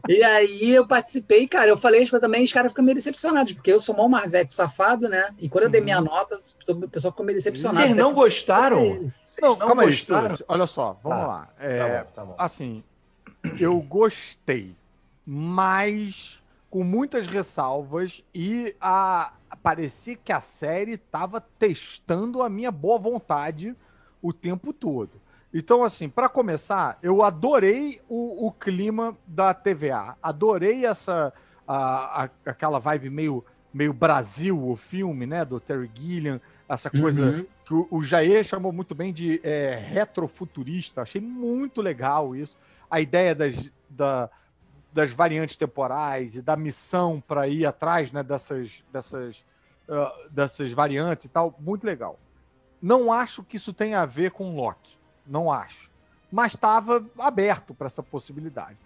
e 0.07 0.23
aí 0.23 0.71
eu 0.71 0.87
participei, 0.87 1.47
cara, 1.47 1.69
eu 1.69 1.77
falei 1.77 2.03
as 2.03 2.09
coisas 2.09 2.25
também, 2.25 2.43
os 2.43 2.51
caras 2.53 2.71
ficam 2.71 2.83
meio 2.83 2.95
decepcionados, 2.95 3.53
porque 3.53 3.71
eu 3.71 3.79
sou 3.79 3.95
mal 3.95 4.07
Marvete 4.09 4.53
safado, 4.53 5.07
né? 5.09 5.33
E 5.39 5.49
quando 5.49 5.65
eu 5.65 5.69
dei 5.69 5.79
Uhum. 5.81 5.85
minha 5.85 6.01
nota, 6.01 6.37
o 6.69 6.89
pessoal 6.89 7.11
ficou 7.11 7.25
meio 7.25 7.37
decepcionado. 7.37 7.79
Vocês 7.85 7.95
não 7.95 8.13
gostaram? 8.13 8.79
Vocês 9.25 9.41
Não, 9.41 9.49
não 9.51 9.57
calma 9.67 9.81
aí, 9.83 9.87
gostaram? 9.89 10.35
Stuart. 10.35 10.41
Olha 10.47 10.67
só, 10.67 10.97
vamos 11.03 11.19
Tá, 11.19 11.27
lá. 11.27 11.49
É, 11.59 11.77
Tá 11.79 11.87
bom, 11.87 12.11
tá 12.13 12.25
bom. 12.25 12.35
assim, 12.37 12.83
eu 13.59 13.79
gostei, 13.81 14.75
mas 15.25 16.39
com 16.69 16.83
muitas 16.83 17.27
ressalvas 17.27 18.23
e 18.33 18.75
a 18.81 19.33
parecia 19.61 20.15
que 20.15 20.31
a 20.31 20.41
série 20.41 20.93
estava 20.93 21.39
testando 21.39 22.41
a 22.41 22.49
minha 22.49 22.71
boa 22.71 22.97
vontade 22.97 23.75
o 24.21 24.33
tempo 24.33 24.73
todo. 24.73 25.11
Então, 25.53 25.83
assim, 25.83 26.09
para 26.09 26.27
começar, 26.27 26.97
eu 27.03 27.21
adorei 27.21 28.01
o, 28.09 28.47
o 28.47 28.51
clima 28.51 29.15
da 29.27 29.53
TVA, 29.53 30.17
adorei 30.21 30.85
essa 30.85 31.31
a- 31.67 32.23
a- 32.23 32.29
aquela 32.45 32.79
vibe 32.79 33.09
meio 33.09 33.45
meio 33.71 33.91
Brasil, 33.91 34.69
o 34.69 34.75
filme, 34.75 35.25
né, 35.25 35.43
do 35.43 35.59
Terry 35.59 35.89
Gilliam, 35.95 36.39
essa 36.69 36.91
coisa 36.91 37.31
Uhum. 37.31 37.45
que 37.65 37.73
o, 37.73 37.87
o 37.89 38.03
Jair 38.03 38.43
chamou 38.43 38.71
muito 38.71 38.93
bem 38.93 39.11
de 39.11 39.41
é, 39.43 39.73
retrofuturista. 39.75 41.01
Achei 41.01 41.19
muito 41.19 41.81
legal 41.81 42.35
isso. 42.35 42.55
A 42.87 43.01
ideia 43.01 43.33
das, 43.33 43.71
da- 43.89 44.29
das 44.91 45.11
variantes 45.11 45.55
temporais 45.55 46.35
e 46.35 46.41
da 46.43 46.55
missão 46.55 47.19
para 47.19 47.47
ir 47.47 47.65
atrás 47.65 48.11
né, 48.11 48.21
dessas, 48.21 48.83
dessas, 48.91 49.43
ah, 49.89 50.13
dessas 50.29 50.71
variantes 50.71 51.25
e 51.25 51.29
tal, 51.29 51.55
muito 51.59 51.83
legal. 51.83 52.19
Não 52.79 53.11
acho 53.11 53.43
que 53.43 53.57
isso 53.57 53.73
tenha 53.73 54.01
a 54.01 54.05
ver 54.05 54.29
com 54.31 54.55
Loki. 54.55 54.99
Não 55.25 55.51
acho. 55.51 55.89
Mas 56.31 56.53
estava 56.53 57.05
aberto 57.19 57.73
para 57.73 57.87
essa 57.87 58.01
possibilidade. 58.01 58.77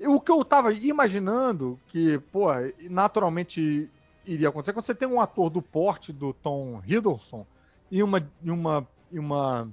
O 0.00 0.20
que 0.20 0.30
eu 0.30 0.42
estava 0.42 0.72
imaginando 0.72 1.78
que, 1.88 2.18
pô, 2.30 2.46
naturalmente 2.90 3.90
iria 4.24 4.48
acontecer 4.48 4.72
quando 4.72 4.84
você 4.84 4.94
tem 4.94 5.08
um 5.08 5.20
ator 5.20 5.50
do 5.50 5.60
porte 5.60 6.12
do 6.12 6.32
Tom 6.32 6.80
Hiddleston 6.84 7.46
e 7.90 8.02
uma 8.02 8.30
e 8.42 8.50
uma 8.50 8.88
e 9.10 9.18
uma 9.18 9.68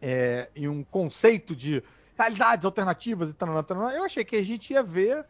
é, 0.00 0.48
e 0.56 0.68
um 0.68 0.82
conceito 0.82 1.54
de 1.54 1.82
realidades 2.18 2.64
alternativas 2.64 3.30
e 3.30 3.34
tal, 3.34 3.48
eu 3.90 4.04
achei 4.04 4.24
que 4.24 4.36
a 4.36 4.42
gente 4.42 4.72
ia 4.72 4.82
ver 4.82 5.24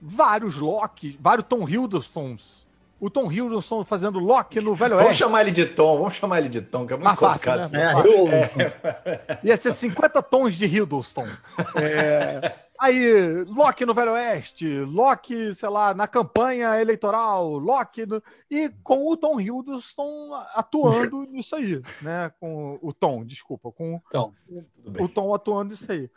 vários 0.00 0.56
Loki, 0.56 1.18
vários 1.20 1.46
Tom 1.46 1.68
Hiddlestons. 1.68 2.66
O 3.04 3.10
Tom 3.10 3.32
Hiddleston 3.32 3.84
fazendo 3.84 4.20
Loki 4.20 4.60
no 4.60 4.76
Velho 4.76 4.92
Vamos 4.94 5.08
Oeste. 5.08 5.24
chamar 5.24 5.40
ele 5.40 5.50
de 5.50 5.66
Tom, 5.66 5.98
vamos 5.98 6.14
chamar 6.14 6.38
ele 6.38 6.48
de 6.48 6.62
Tom, 6.62 6.86
que 6.86 6.92
é 6.92 6.96
muito 6.96 7.04
Mais 7.04 7.18
fácil, 7.18 7.50
complicado. 7.52 7.72
né? 7.72 7.92
esse 8.00 8.14
É, 8.14 9.40
eu, 9.40 9.40
Ia 9.42 9.56
ser 9.56 9.72
50 9.72 10.22
tons 10.22 10.54
de 10.54 10.66
Hiddleston. 10.66 11.26
É, 11.74 12.54
aí, 12.78 13.42
Loki 13.48 13.84
no 13.84 13.92
Velho 13.92 14.12
Oeste, 14.12 14.66
Loki, 14.82 15.52
sei 15.52 15.68
lá, 15.68 15.92
na 15.92 16.06
campanha 16.06 16.80
eleitoral, 16.80 17.48
Loki. 17.58 18.06
no- 18.06 18.22
e 18.48 18.68
com 18.84 19.08
o 19.08 19.16
Tom 19.16 19.40
Hiddleston 19.40 20.30
atuando 20.54 21.24
nisso 21.24 21.56
aí, 21.56 21.82
né? 22.02 22.30
Com 22.38 22.78
o 22.80 22.92
Tom, 22.92 23.24
desculpa, 23.24 23.72
com 23.72 24.00
bem. 24.86 25.04
o 25.04 25.08
Tom 25.08 25.34
atuando 25.34 25.74
isso 25.74 25.90
aí. 25.90 26.08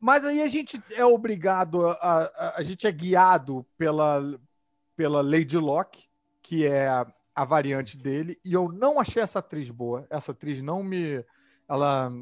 Mas 0.00 0.24
aí 0.24 0.40
a 0.42 0.48
gente 0.48 0.82
é 0.92 1.04
obrigado, 1.04 1.86
a, 1.90 1.92
a, 2.00 2.54
a 2.56 2.62
gente 2.62 2.86
é 2.86 2.90
guiado 2.90 3.66
pela, 3.76 4.20
pela 4.96 5.20
Lady 5.22 5.56
Locke, 5.58 6.04
que 6.52 6.66
é 6.66 6.86
a, 6.86 7.06
a 7.34 7.46
variante 7.46 7.96
dele, 7.96 8.38
e 8.44 8.52
eu 8.52 8.70
não 8.70 9.00
achei 9.00 9.22
essa 9.22 9.38
atriz 9.38 9.70
boa. 9.70 10.06
Essa 10.10 10.32
atriz 10.32 10.60
não 10.60 10.82
me. 10.82 11.24
Ela, 11.66 12.12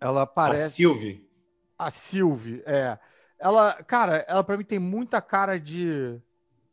ela 0.00 0.22
A 0.22 0.26
parece. 0.28 0.76
Sylvie. 0.76 1.28
A 1.76 1.90
Sylvie, 1.90 2.62
é. 2.66 2.96
Ela, 3.36 3.72
cara, 3.82 4.24
ela 4.28 4.44
pra 4.44 4.56
mim 4.56 4.62
tem 4.62 4.78
muita 4.78 5.20
cara 5.20 5.58
de 5.58 6.20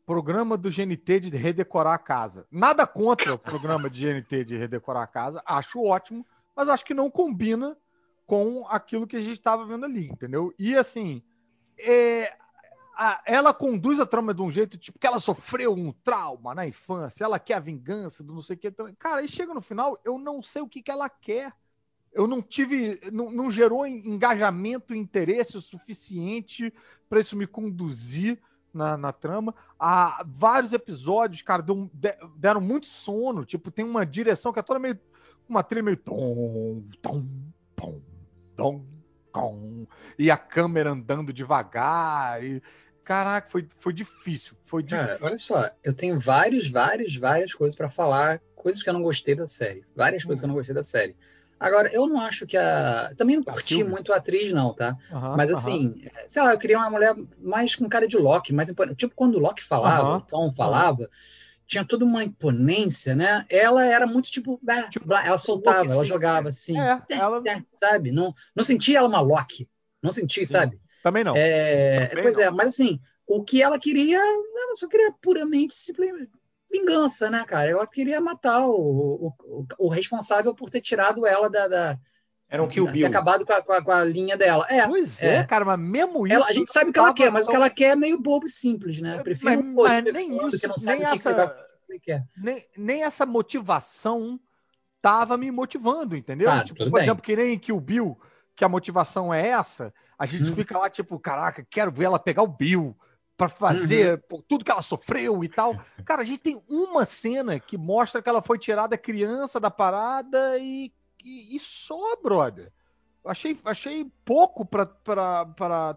programa 0.06 0.56
do 0.56 0.70
GNT 0.70 1.18
de 1.18 1.36
redecorar 1.36 1.94
a 1.94 1.98
casa. 1.98 2.46
Nada 2.48 2.86
contra 2.86 3.34
o 3.34 3.38
programa 3.38 3.90
de 3.90 4.06
GNT 4.06 4.44
de 4.44 4.56
redecorar 4.56 5.02
a 5.02 5.08
casa, 5.08 5.42
acho 5.44 5.82
ótimo, 5.82 6.24
mas 6.54 6.68
acho 6.68 6.84
que 6.84 6.94
não 6.94 7.10
combina 7.10 7.76
com 8.24 8.64
aquilo 8.68 9.08
que 9.08 9.16
a 9.16 9.20
gente 9.20 9.38
estava 9.38 9.66
vendo 9.66 9.86
ali, 9.86 10.06
entendeu? 10.06 10.54
E 10.56 10.76
assim, 10.76 11.20
é, 11.76 12.32
a- 12.96 13.22
ela 13.26 13.54
conduz 13.54 13.98
a 14.00 14.06
trama 14.06 14.34
de 14.34 14.42
um 14.42 14.50
jeito, 14.50 14.76
tipo, 14.78 14.98
que 14.98 15.06
ela 15.06 15.20
sofreu 15.20 15.74
um 15.74 15.92
trauma 15.92 16.54
na 16.54 16.66
infância, 16.66 17.24
ela 17.24 17.38
quer 17.38 17.54
a 17.54 17.60
vingança 17.60 18.22
do 18.22 18.34
não 18.34 18.42
sei 18.42 18.56
o 18.56 18.58
que. 18.58 18.70
Cara, 18.98 19.20
aí 19.20 19.28
chega 19.28 19.54
no 19.54 19.60
final, 19.60 19.98
eu 20.04 20.18
não 20.18 20.42
sei 20.42 20.62
o 20.62 20.68
que, 20.68 20.82
que 20.82 20.90
ela 20.90 21.08
quer. 21.08 21.52
Eu 22.12 22.26
não 22.26 22.42
tive, 22.42 23.00
não, 23.10 23.30
não 23.30 23.50
gerou 23.50 23.86
en- 23.86 24.06
engajamento 24.06 24.94
interesse 24.94 25.56
o 25.56 25.62
suficiente 25.62 26.72
para 27.08 27.20
isso 27.20 27.34
me 27.36 27.46
conduzir 27.46 28.38
na, 28.72 28.96
na 28.98 29.12
trama. 29.12 29.54
Há 29.78 30.22
vários 30.26 30.72
episódios, 30.72 31.40
cara, 31.42 31.62
deu 31.62 31.90
de- 31.92 32.16
deram 32.36 32.60
muito 32.60 32.86
sono. 32.86 33.44
Tipo, 33.44 33.70
tem 33.70 33.84
uma 33.84 34.04
direção 34.04 34.52
que 34.52 34.58
é 34.58 34.62
toda 34.62 34.78
meio. 34.78 34.98
Uma 35.48 35.62
trilha 35.62 35.82
meio. 35.82 35.96
Tom, 35.96 36.82
tom, 37.00 37.26
tom, 37.74 38.00
tom, 38.56 38.84
tom, 39.32 39.86
e 40.18 40.30
a 40.30 40.36
câmera 40.36 40.90
andando 40.90 41.32
devagar. 41.32 42.42
E, 42.42 42.62
caraca, 43.04 43.50
foi, 43.50 43.68
foi 43.78 43.92
difícil. 43.92 44.56
Foi 44.64 44.82
difícil. 44.82 45.08
Cara, 45.08 45.24
olha 45.24 45.38
só, 45.38 45.70
eu 45.82 45.92
tenho 45.92 46.18
vários, 46.18 46.68
vários, 46.68 47.16
várias 47.16 47.52
coisas 47.54 47.76
pra 47.76 47.88
falar, 47.88 48.40
coisas 48.54 48.82
que 48.82 48.88
eu 48.88 48.94
não 48.94 49.02
gostei 49.02 49.34
da 49.34 49.46
série. 49.46 49.84
Várias 49.94 50.24
coisas 50.24 50.40
que 50.40 50.44
eu 50.44 50.48
não 50.48 50.54
gostei 50.54 50.74
da 50.74 50.84
série. 50.84 51.16
Agora, 51.58 51.88
eu 51.92 52.08
não 52.08 52.20
acho 52.20 52.44
que 52.44 52.56
a. 52.56 53.12
Também 53.16 53.36
não 53.36 53.42
Da 53.44 53.52
curti 53.52 53.84
muito 53.84 54.12
a 54.12 54.16
atriz, 54.16 54.52
não, 54.52 54.74
tá? 54.74 54.96
Aham, 55.12 55.36
Mas 55.36 55.48
assim, 55.48 56.02
sei 56.26 56.42
lá, 56.42 56.52
eu 56.52 56.58
queria 56.58 56.76
uma 56.76 56.90
mulher 56.90 57.14
mais 57.38 57.76
com 57.76 57.88
cara 57.88 58.08
de 58.08 58.16
Loki, 58.16 58.52
mais 58.52 58.68
imponente. 58.68 58.96
Tipo, 58.96 59.14
quando 59.14 59.36
o 59.36 59.38
Loki 59.38 59.62
falava, 59.62 60.16
o 60.16 60.20
Tom 60.22 60.50
falava, 60.52 61.08
tinha 61.66 61.84
toda 61.86 62.04
uma 62.04 62.24
imponência, 62.24 63.14
né? 63.14 63.46
Ela 63.50 63.84
era 63.86 64.06
muito 64.06 64.30
tipo, 64.30 64.58
blá, 64.62 64.90
Tipo, 64.90 65.06
blá, 65.06 65.24
ela 65.26 65.38
soltava, 65.38 65.84
Loki, 65.84 65.88
ela 65.92 66.04
sim, 66.04 66.04
jogava 66.04 66.48
assim, 66.48 66.90
É, 67.10 67.14
ela 67.14 67.48
sabe? 67.74 68.12
Não, 68.12 68.34
não 68.54 68.64
sentia 68.64 68.98
ela 68.98 69.08
uma 69.08 69.20
Loki. 69.20 69.68
Não 70.02 70.12
senti, 70.12 70.44
sabe? 70.46 70.80
também 71.02 71.24
não. 71.24 71.46
É, 71.94 72.14
Também 72.14 72.22
pois 72.22 72.36
não. 72.36 72.38
é, 72.38 72.50
mas 72.50 72.68
assim, 72.68 73.00
o 73.26 73.42
que 73.44 73.62
ela 73.62 73.78
queria, 73.78 74.18
ela 74.18 74.76
só 74.76 74.88
queria 74.88 75.12
puramente 75.20 75.74
simplesmente 75.74 76.30
vingança, 76.70 77.30
né, 77.30 77.44
cara? 77.46 77.70
Ela 77.70 77.86
queria 77.86 78.20
matar 78.20 78.66
o, 78.66 78.72
o, 79.28 79.34
o- 79.62 79.66
o 79.78 79.88
responsável 79.88 80.54
por 80.54 80.70
ter 80.70 80.80
tirado 80.80 81.26
ela 81.26 81.48
da. 81.50 81.68
da 81.68 82.00
Era 82.52 82.62
um 82.62 82.68
Kill 82.68 82.84
ter 82.86 82.92
Bill. 82.92 83.06
acabado 83.06 83.46
com 83.46 83.52
a, 83.54 83.62
com 83.62 83.72
a- 83.72 83.82
com 83.82 83.90
a 83.90 84.04
linha 84.04 84.36
dela. 84.36 84.66
É. 84.68 84.86
Pois 84.86 85.22
é, 85.22 85.36
é. 85.36 85.44
cara, 85.44 85.64
mas 85.64 85.78
mesmo 85.80 86.26
isso. 86.26 86.36
Ela, 86.36 86.46
a 86.46 86.52
gente 86.52 86.70
sabe 86.70 86.90
o 86.90 86.92
que 86.92 86.98
ela 86.98 87.14
quer, 87.14 87.30
mas 87.32 87.46
o 87.46 87.48
que 87.48 87.56
ela 87.56 87.70
quer 87.70 87.92
é 87.92 87.96
meio 87.96 88.20
bobo 88.20 88.44
e 88.44 88.48
simples, 88.50 89.00
né? 89.00 89.16
Eu 89.18 89.22
prefiro 89.24 89.64
Mas- 89.64 90.04
mas 90.04 90.12
nem 90.12 90.46
isso, 90.46 90.58
que 90.60 90.66
não 90.66 90.76
sabe 90.76 90.98
nem 90.98 91.10
que, 91.10 91.18
que 91.18 91.24
vai 91.24 91.32
essa- 91.44 91.66
que 91.88 91.98
quer. 91.98 92.24
nem, 92.36 92.64
nem 92.76 93.04
essa 93.04 93.24
motivação 93.24 94.38
tava 95.00 95.36
me 95.38 95.50
motivando, 95.50 96.14
entendeu? 96.16 96.50
Ah, 96.50 96.62
tipo, 96.62 96.78
por 96.84 96.90
bem. 96.92 97.02
exemplo, 97.02 97.22
que 97.22 97.34
nem 97.34 97.54
em 97.54 97.58
Kill 97.58 97.80
Bill, 97.80 98.20
que 98.54 98.64
a 98.64 98.68
motivação 98.68 99.32
é 99.32 99.48
essa, 99.48 99.92
a 100.18 100.26
gente 100.26 100.50
Hum. 100.50 100.54
fica 100.54 100.78
lá, 100.78 100.90
tipo, 100.90 101.18
caraca, 101.18 101.66
quero 101.68 101.90
ver 101.90 102.04
ela 102.04 102.18
pegar 102.18 102.42
o 102.42 102.46
Bill 102.46 102.94
pra 103.36 103.48
fazer 103.48 104.12
Uhum. 104.12 104.20
por 104.28 104.42
tudo 104.42 104.64
que 104.64 104.70
ela 104.70 104.82
sofreu 104.82 105.42
e 105.42 105.48
tal. 105.48 105.74
Cara, 106.04 106.20
a 106.22 106.24
gente 106.24 106.38
tem 106.38 106.62
uma 106.68 107.04
cena 107.06 107.58
que 107.58 107.76
mostra 107.78 108.20
que 108.22 108.28
ela 108.28 108.42
foi 108.42 108.58
tirada 108.58 108.96
criança 108.98 109.58
da 109.58 109.70
parada 109.70 110.58
e, 110.58 110.92
e, 111.24 111.56
e 111.56 111.58
só, 111.58 112.16
brother. 112.22 112.70
Achei, 113.24 113.56
achei 113.64 114.10
pouco 114.24 114.64
pra 114.64 114.84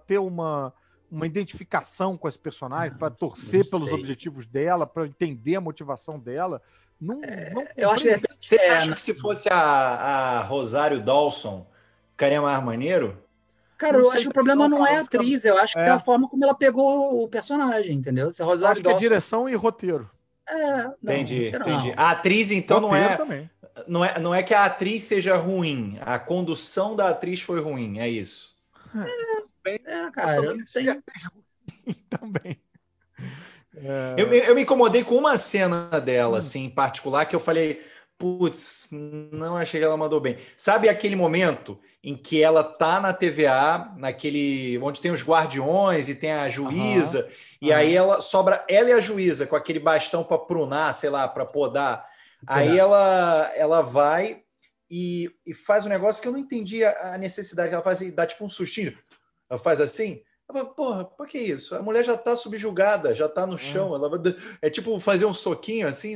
ter 0.06 0.20
uma, 0.20 0.72
uma 1.10 1.26
identificação 1.26 2.16
com 2.18 2.28
esse 2.28 2.38
personagem, 2.38 2.95
pra 2.98 3.10
torcer 3.10 3.68
pelos 3.70 3.92
objetivos 3.92 4.45
dela, 4.45 4.86
pra 4.86 5.08
entender 5.08 5.56
a 5.56 5.62
motivação 5.62 6.20
dela. 6.20 6.62
Não, 7.02 7.20
não 7.54 7.68
Eu 7.76 7.90
acho 7.92 8.04
que 8.04 8.10
de 8.10 8.16
comprei. 8.16 8.32
repente. 8.36 8.48
Você 8.50 8.56
é, 8.58 8.70
acha 8.78 8.94
que 8.95 9.02
se 9.02 9.14
fosse 9.16 9.50
a, 9.52 9.58
a 9.58 10.44
Rosário 10.44 11.04
Dawson, 11.04 11.66
ficaria 12.12 12.42
mais 12.42 12.64
maneiro? 12.64 13.22
Cara, 13.78 13.98
Não 13.98 14.06
eu 14.06 14.12
acho 14.12 14.22
que 14.24 14.30
o 14.30 14.34
problema 14.34 14.70
não, 14.70 14.78
não 14.80 14.88
é 14.88 14.98
a 14.98 15.02
atriz, 15.02 15.44
eu 15.44 15.58
acho 15.58 15.74
que 15.74 15.80
É. 15.80 15.88
é 15.88 15.90
a 15.90 16.00
forma 16.00 16.30
como 16.30 16.44
ela 16.45 16.56
pegou 16.56 17.22
o 17.24 17.28
personagem, 17.28 17.98
entendeu? 17.98 18.32
Se 18.32 18.42
a 18.42 18.45
Eu 18.45 18.50
Rosário 18.50 18.72
acho 18.72 18.82
que 18.82 18.88
é 18.88 18.92
Dawson- 18.92 19.02
direção 19.02 19.50
e 19.50 19.56
roteiro. 19.56 20.10
É, 20.48 20.84
não, 20.84 20.94
entendi, 21.04 21.52
não. 21.52 21.60
entendi. 21.60 21.94
A 21.98 22.12
atriz, 22.12 22.52
então, 22.52 22.80
não 22.80 22.96
é, 22.96 23.16
também. 23.18 23.50
não 23.88 24.06
é, 24.06 24.20
não 24.20 24.34
é 24.36 24.44
que 24.44 24.54
a 24.54 24.66
atriz 24.66 25.04
seja 25.04 25.36
ruim, 25.38 25.98
a 26.02 26.20
condução 26.20 26.96
da 26.96 27.10
atriz 27.10 27.42
foi 27.42 27.60
ruim, 27.62 28.00
é 28.00 28.08
isso. 28.10 28.56
É, 29.66 30.12
cara, 30.12 30.36
eu 30.46 30.58
não 30.58 30.66
tenho. 30.66 31.04
também. 32.10 32.60
É, 33.78 34.16
Eu, 34.22 34.30
me- 34.30 34.38
eu 34.40 34.56
me 34.56 34.62
incomodei 34.62 35.04
com 35.04 35.16
uma 35.16 35.38
cena 35.38 35.90
Hum. 35.94 36.00
dela, 36.00 36.38
assim, 36.40 36.66
em 36.66 36.70
particular, 36.70 37.26
que 37.26 37.36
eu 37.36 37.40
falei, 37.40 37.82
putz, 38.18 38.88
não 38.92 39.58
achei 39.58 39.80
que 39.80 39.85
ela 39.85 39.98
mandou 39.98 40.19
bem. 40.19 40.38
Sabe 40.56 40.88
aquele 40.88 41.16
momento 41.16 41.80
em 42.03 42.16
que 42.16 42.42
ela 42.42 42.64
tá 42.64 43.00
na 43.00 43.14
TVA, 43.14 43.94
naquele 43.98 44.77
onde 44.80 45.02
tem 45.02 45.11
os 45.11 45.24
guardiões 45.24 46.08
e 46.08 46.16
tem 46.16 46.32
a 46.32 46.48
juíza, 46.48 47.30
e 47.61 47.72
aham. 47.72 47.80
aí 47.80 47.95
ela 47.95 48.22
sobra 48.22 48.64
ela 48.69 48.90
e 48.90 48.94
a 48.94 49.00
juíza 49.00 49.45
com 49.45 49.56
aquele 49.56 49.80
bastão 49.80 50.24
para 50.24 50.38
prunar, 50.38 50.94
sei 50.94 51.10
lá, 51.10 51.27
para 51.27 51.45
podar. 51.45 52.08
Aí 52.48 52.77
ela 52.77 53.52
ela 53.56 53.82
vai 53.82 54.44
e, 54.90 55.32
e 55.45 55.53
faz 55.53 55.85
um 55.85 55.90
negócio 55.90 56.22
que 56.22 56.27
eu 56.27 56.32
não 56.32 56.40
entendi 56.40 56.84
a, 56.84 57.16
a 57.16 57.18
necessidade. 57.18 57.74
Ela 57.74 57.84
faz, 57.84 58.00
dá 58.14 58.26
tipo 58.26 58.45
um 58.45 58.50
sustinho. 58.50 58.98
Ela 59.50 59.60
faz 59.60 59.82
assim. 59.82 60.22
Eu 60.48 60.54
falo, 60.54 60.66
porra, 60.76 61.06
por 61.06 61.28
que 61.28 61.40
isso? 61.40 61.76
A 61.76 61.82
mulher 61.82 62.04
já 62.04 62.16
tá 62.16 62.36
subjugada, 62.36 63.16
já 63.16 63.28
tá 63.28 63.48
no 63.48 63.58
chão. 63.58 63.96
Ela 63.96 64.08
vai- 64.08 64.20
é 64.62 64.70
tipo 64.70 65.00
fazer 65.00 65.26
um 65.26 65.34
soquinho 65.34 65.88
assim. 65.88 66.12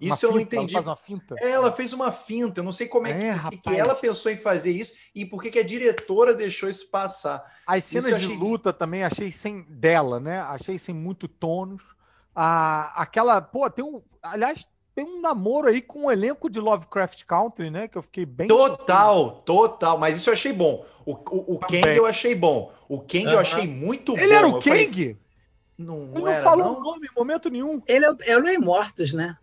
Isso 0.00 0.24
eu 0.24 0.30
não 0.30 0.38
ela 0.38 0.42
entendi. 0.42 0.74
Finta. 0.96 1.34
É, 1.38 1.50
ela 1.50 1.70
fez 1.70 1.92
uma 1.92 2.10
finta. 2.10 2.60
Eu 2.60 2.64
não 2.64 2.72
sei 2.72 2.88
como 2.88 3.06
é, 3.06 3.10
É, 3.28 3.38
que, 3.50 3.58
que- 3.58 3.76
ela 3.76 3.94
pensou 3.94 4.32
em 4.32 4.36
fazer 4.36 4.72
isso 4.72 4.94
e 5.14 5.26
por 5.26 5.42
que, 5.42 5.50
que 5.50 5.58
a 5.58 5.62
diretora 5.64 6.34
deixou 6.34 6.68
isso 6.68 6.88
passar. 6.88 7.44
As 7.66 7.84
Isso 7.84 8.00
cenas 8.02 8.20
de 8.20 8.26
achei- 8.26 8.36
luta 8.38 8.72
também 8.72 9.04
achei 9.04 9.30
sem 9.30 9.62
dela, 9.68 10.18
né? 10.18 10.40
Achei 10.40 10.78
sem 10.78 10.94
muito 10.94 11.28
tônus. 11.28 11.82
A, 12.34 13.02
aquela, 13.02 13.42
pô, 13.42 13.68
tem 13.68 13.84
um, 13.84 14.00
aliás, 14.22 14.66
tem 14.94 15.04
um 15.04 15.20
namoro 15.20 15.68
aí 15.68 15.80
com 15.80 16.04
o 16.06 16.10
elenco 16.12 16.50
de 16.50 16.60
Lovecraft 16.60 17.24
Country, 17.24 17.70
né? 17.70 17.88
Que 17.88 17.96
eu 17.98 18.02
fiquei 18.02 18.26
bem 18.26 18.48
Total, 18.48 19.42
total. 19.44 19.98
Mas 19.98 20.16
isso 20.16 20.28
eu 20.30 20.34
achei 20.34 20.52
bom. 20.52 20.84
O, 21.06 21.12
o, 21.12 21.54
o. 21.54 21.58
Kang 21.58 21.96
eu 21.96 22.06
achei 22.06 22.34
bom. 22.34 22.72
O 22.88 23.00
Kang 23.00 23.24
eu 23.24 23.30
Aham. 23.32 23.40
achei 23.40 23.66
muito 23.66 24.14
bom. 24.14 24.20
Ele 24.20 24.34
era 24.34 24.46
o 24.46 24.56
Eu 24.56 24.62
falei, 24.62 24.86
Kang? 24.86 25.18
não, 25.78 25.96
Ele 25.96 26.08
não 26.12 26.20
não 26.20 26.28
era, 26.28 26.42
falou 26.42 26.76
o 26.76 26.80
nome 26.82 27.06
em 27.06 27.18
momento 27.18 27.48
nenhum. 27.50 27.82
Ele 27.86 28.04
é, 28.04 28.10
o- 28.10 28.16
é 28.22 28.36
o 28.36 28.40
Lei 28.40 28.58
Mortos, 28.58 29.12
né? 29.12 29.36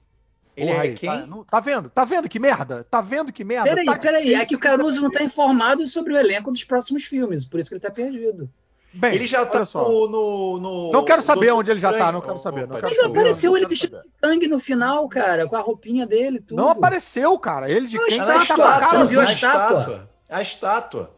Ele 0.56 0.68
Porra 0.68 0.80
é 0.80 0.88
aí, 0.90 0.94
quem? 0.94 1.10
Tá, 1.10 1.26
não- 1.26 1.44
tá 1.44 1.60
vendo? 1.60 1.90
Tá 1.90 2.04
vendo 2.06 2.30
que 2.30 2.40
merda? 2.40 2.84
Tá 2.84 3.02
vendo 3.02 3.32
que 3.32 3.44
merda? 3.44 3.70
Peraí, 3.70 3.86
Tá 3.86 3.98
peraí. 3.98 4.34
É 4.34 4.46
que 4.46 4.56
o 4.56 4.60
Caruso 4.60 5.02
não 5.02 5.10
tá 5.10 5.24
informado 5.24 5.88
sobre 5.88 6.14
o 6.14 6.18
elenco 6.18 6.52
dos 6.52 6.64
próximos 6.64 7.06
filmes, 7.06 7.46
por 7.46 7.60
isso 7.60 7.70
que 7.70 7.76
ele 7.76 7.82
tá 7.82 7.92
perdido. 7.92 8.50
Bem, 8.92 9.14
Ele 9.14 9.26
já 9.28 9.46
tá 9.46 9.68
no, 9.76 10.08
no, 10.08 10.60
no- 10.60 10.92
Não 10.92 11.04
quero 11.04 11.22
saber 11.22 11.52
onde 11.52 11.70
ele 11.70 11.80
já 11.80 11.94
tá, 11.94 12.12
não 12.12 12.22
quero 12.22 12.40
saber, 12.40 12.62
não 12.62 12.70
quero 12.70 12.82
Mas 12.82 12.82
saber. 12.82 12.96
desculpa. 12.96 13.20
apareceu 13.20 13.52
não 13.52 13.58
ele 13.58 13.68
vestido 13.68 14.02
de 14.02 14.10
sangue 14.28 14.48
no 14.48 14.60
final, 14.60 15.08
cara, 15.08 15.48
com 15.48 15.56
a 15.56 15.60
roupinha 15.62 16.08
dele, 16.08 16.40
tudo. 16.40 16.58
Não 16.58 16.70
apareceu, 16.70 17.38
cara. 17.38 17.70
Ele 17.70 17.86
de 17.88 17.98
Não, 17.98 18.06
quem 18.08 18.18
tá 18.18 18.26
com 18.48 18.54
a 18.54 18.58
cara 18.80 18.88
você 18.90 18.98
não 18.98 19.08
viu 19.08 19.22
a 19.22 19.26
estátua? 19.26 20.10
A 20.28 20.42
estátua. 20.42 21.12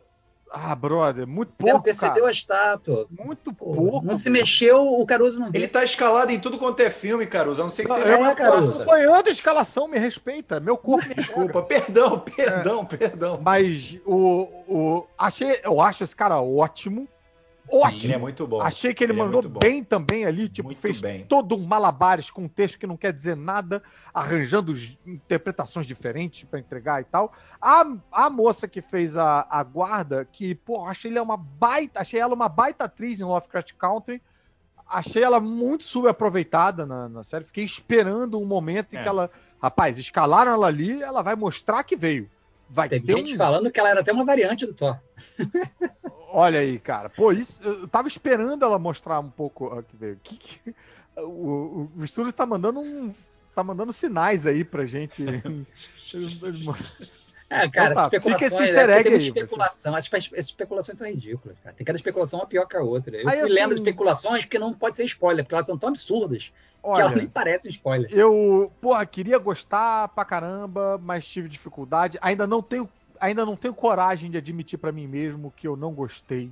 Ah, 0.53 0.75
brother, 0.75 1.25
muito 1.25 1.53
Você 1.57 1.63
não 1.63 1.71
pouco, 1.71 1.83
percebeu 1.85 2.13
cara. 2.15 2.27
a 2.27 2.31
estátua. 2.31 3.07
Muito 3.09 3.53
Pô, 3.53 3.73
pouco. 3.73 4.05
não 4.05 4.15
se 4.15 4.29
mexeu, 4.29 4.85
o 4.85 5.05
Caruso 5.05 5.39
não 5.39 5.49
viu. 5.49 5.61
Ele 5.61 5.67
tá 5.69 5.81
escalado 5.81 6.29
em 6.33 6.39
tudo 6.41 6.57
quanto 6.57 6.81
é 6.81 6.89
filme, 6.89 7.25
Caruso. 7.25 7.61
A 7.61 7.63
não 7.63 7.69
ser 7.71 7.83
que 7.83 7.87
Não, 7.87 7.95
seja 7.95 8.17
eu- 8.17 8.25
é, 8.25 8.35
Caruso. 8.35 8.81
acompanhando 8.81 9.27
a 9.27 9.31
escalação, 9.31 9.87
me 9.87 9.97
respeita. 9.97 10.59
Meu 10.59 10.75
corpo 10.75 11.07
me 11.07 11.15
Desculpa, 11.15 11.61
perdão, 11.61 12.19
perdão, 12.19 12.83
perdão. 12.85 13.39
Mas 13.41 13.95
o, 14.05 14.49
o. 14.67 15.07
Achei. 15.17 15.57
Eu 15.63 15.79
acho 15.79 16.03
esse 16.03 16.13
cara 16.17 16.41
ótimo. 16.41 17.07
Ótimo. 17.71 18.03
Ele 18.05 18.13
é 18.13 18.17
muito 18.17 18.45
bom. 18.45 18.61
Achei 18.61 18.93
que 18.93 19.03
ele, 19.03 19.13
Ele 19.13 19.21
é 19.21 19.23
mandou 19.23 19.41
bom. 19.43 19.59
bem 19.59 19.83
também 19.83 20.25
ali, 20.25 20.49
tipo, 20.49 20.67
Muito 20.67 20.79
fez 20.81 20.99
bem. 20.99 21.25
todo 21.25 21.55
um 21.55 21.63
malabares 21.65 22.29
com 22.29 22.43
um 22.43 22.47
texto 22.47 22.77
que 22.77 22.85
não 22.85 22.97
quer 22.97 23.13
dizer 23.13 23.35
nada, 23.37 23.81
arranjando 24.13 24.73
interpretações 25.05 25.85
diferentes 25.87 26.43
pra 26.43 26.59
entregar 26.59 27.01
e 27.01 27.05
tal. 27.05 27.31
A, 27.61 27.85
a 28.11 28.29
moça 28.29 28.67
que 28.67 28.81
fez 28.81 29.15
a, 29.17 29.45
a 29.49 29.63
guarda, 29.63 30.25
que, 30.31 30.53
pô, 30.55 30.83
achei 30.85 31.11
ela 31.11 31.23
uma 31.23 31.37
baita, 31.37 32.01
achei 32.01 32.19
ela 32.19 32.33
uma 32.33 32.49
baita 32.49 32.85
atriz 32.85 33.19
em 33.19 33.23
Lovecraft 33.23 33.73
Country. 33.77 34.21
Achei 34.93 35.23
ela 35.23 35.39
muito 35.39 35.83
subaproveitada 35.83 36.85
na, 36.85 37.07
na 37.07 37.23
série. 37.23 37.45
Fiquei 37.45 37.63
esperando 37.63 38.37
um 38.37 38.45
momento 38.45 38.93
em 38.93 38.97
É. 38.97 39.03
que 39.03 39.07
ela. 39.07 39.31
Rapaz, 39.61 39.97
escalaram 39.97 40.51
ela 40.51 40.67
ali, 40.67 41.01
ela 41.01 41.21
vai 41.21 41.35
mostrar 41.35 41.83
que 41.83 41.95
veio. 41.95 42.29
Vai 42.69 42.89
ter 42.89 43.01
gente 43.05 43.33
um. 43.33 43.37
falando 43.37 43.71
que 43.71 43.79
ela 43.79 43.89
era 43.89 43.99
até 44.01 44.11
uma 44.11 44.25
variante 44.25 44.65
do 44.65 44.73
Thor. 44.73 44.97
Olha 46.33 46.59
aí, 46.59 46.79
cara. 46.79 47.09
Pô, 47.09 47.31
isso, 47.31 47.59
eu 47.63 47.87
tava 47.87 48.07
esperando 48.07 48.63
ela 48.63 48.79
mostrar 48.79 49.19
um 49.19 49.29
pouco 49.29 49.83
que. 50.23 50.37
Que, 50.37 50.75
o, 51.17 51.89
o, 51.97 52.03
estúdio 52.03 52.31
tá 52.31 52.45
mandando 52.45 52.79
um. 52.79 53.13
Tá 53.53 53.63
mandando 53.63 53.91
sinais 53.91 54.45
aí 54.45 54.63
pra 54.63 54.85
gente. 54.85 55.23
É, 57.51 57.67
cara, 57.69 57.91
Então 57.91 57.93
tá, 57.95 57.99
as 57.99 58.03
especulações. 58.05 58.33
fica 58.49 58.63
esse 58.63 58.77
é, 58.79 58.87
muita 58.95 59.09
aí, 59.09 59.17
especulação. 59.17 59.93
As, 59.93 60.05
espe- 60.05 60.15
as 60.39 60.45
especulações 60.45 60.97
são 60.97 61.05
ridículas, 61.05 61.57
cara. 61.61 61.75
Tem 61.75 61.85
cada 61.85 61.97
especulação 61.97 62.39
uma 62.39 62.45
pior 62.45 62.65
que 62.65 62.77
a 62.77 62.81
outra. 62.81 63.17
Eu 63.17 63.27
Aí, 63.27 63.41
fui 63.41 63.49
lendo 63.49 63.73
assim- 63.73 63.81
especulações 63.81 64.45
porque 64.45 64.57
não 64.57 64.73
pode 64.73 64.95
ser 64.95 65.03
spoiler, 65.03 65.43
porque 65.43 65.55
elas 65.55 65.65
são 65.65 65.77
tão 65.77 65.89
absurdas 65.89 66.43
que 66.45 66.87
elas 67.01 67.11
nem 67.11 67.23
Olha, 67.23 67.29
parecem 67.29 67.69
spoiler. 67.69 68.09
eu, 68.09 68.71
porra, 68.79 69.05
queria 69.05 69.37
gostar 69.37 70.07
pra 70.07 70.23
caramba, 70.23 70.97
mas 71.03 71.27
tive 71.27 71.49
dificuldade. 71.49 72.17
Ainda 72.21 72.47
não 72.47 72.61
tenho, 72.61 72.89
ainda 73.21 73.45
não 73.45 73.55
tenho 73.55 73.73
coragem 73.73 74.29
de 74.29 74.37
admitir 74.37 74.77
pra 74.77 74.91
mim 74.91 75.07
mesmo 75.07 75.53
que 75.55 75.67
eu 75.67 75.77
não 75.77 75.93
gostei. 75.93 76.51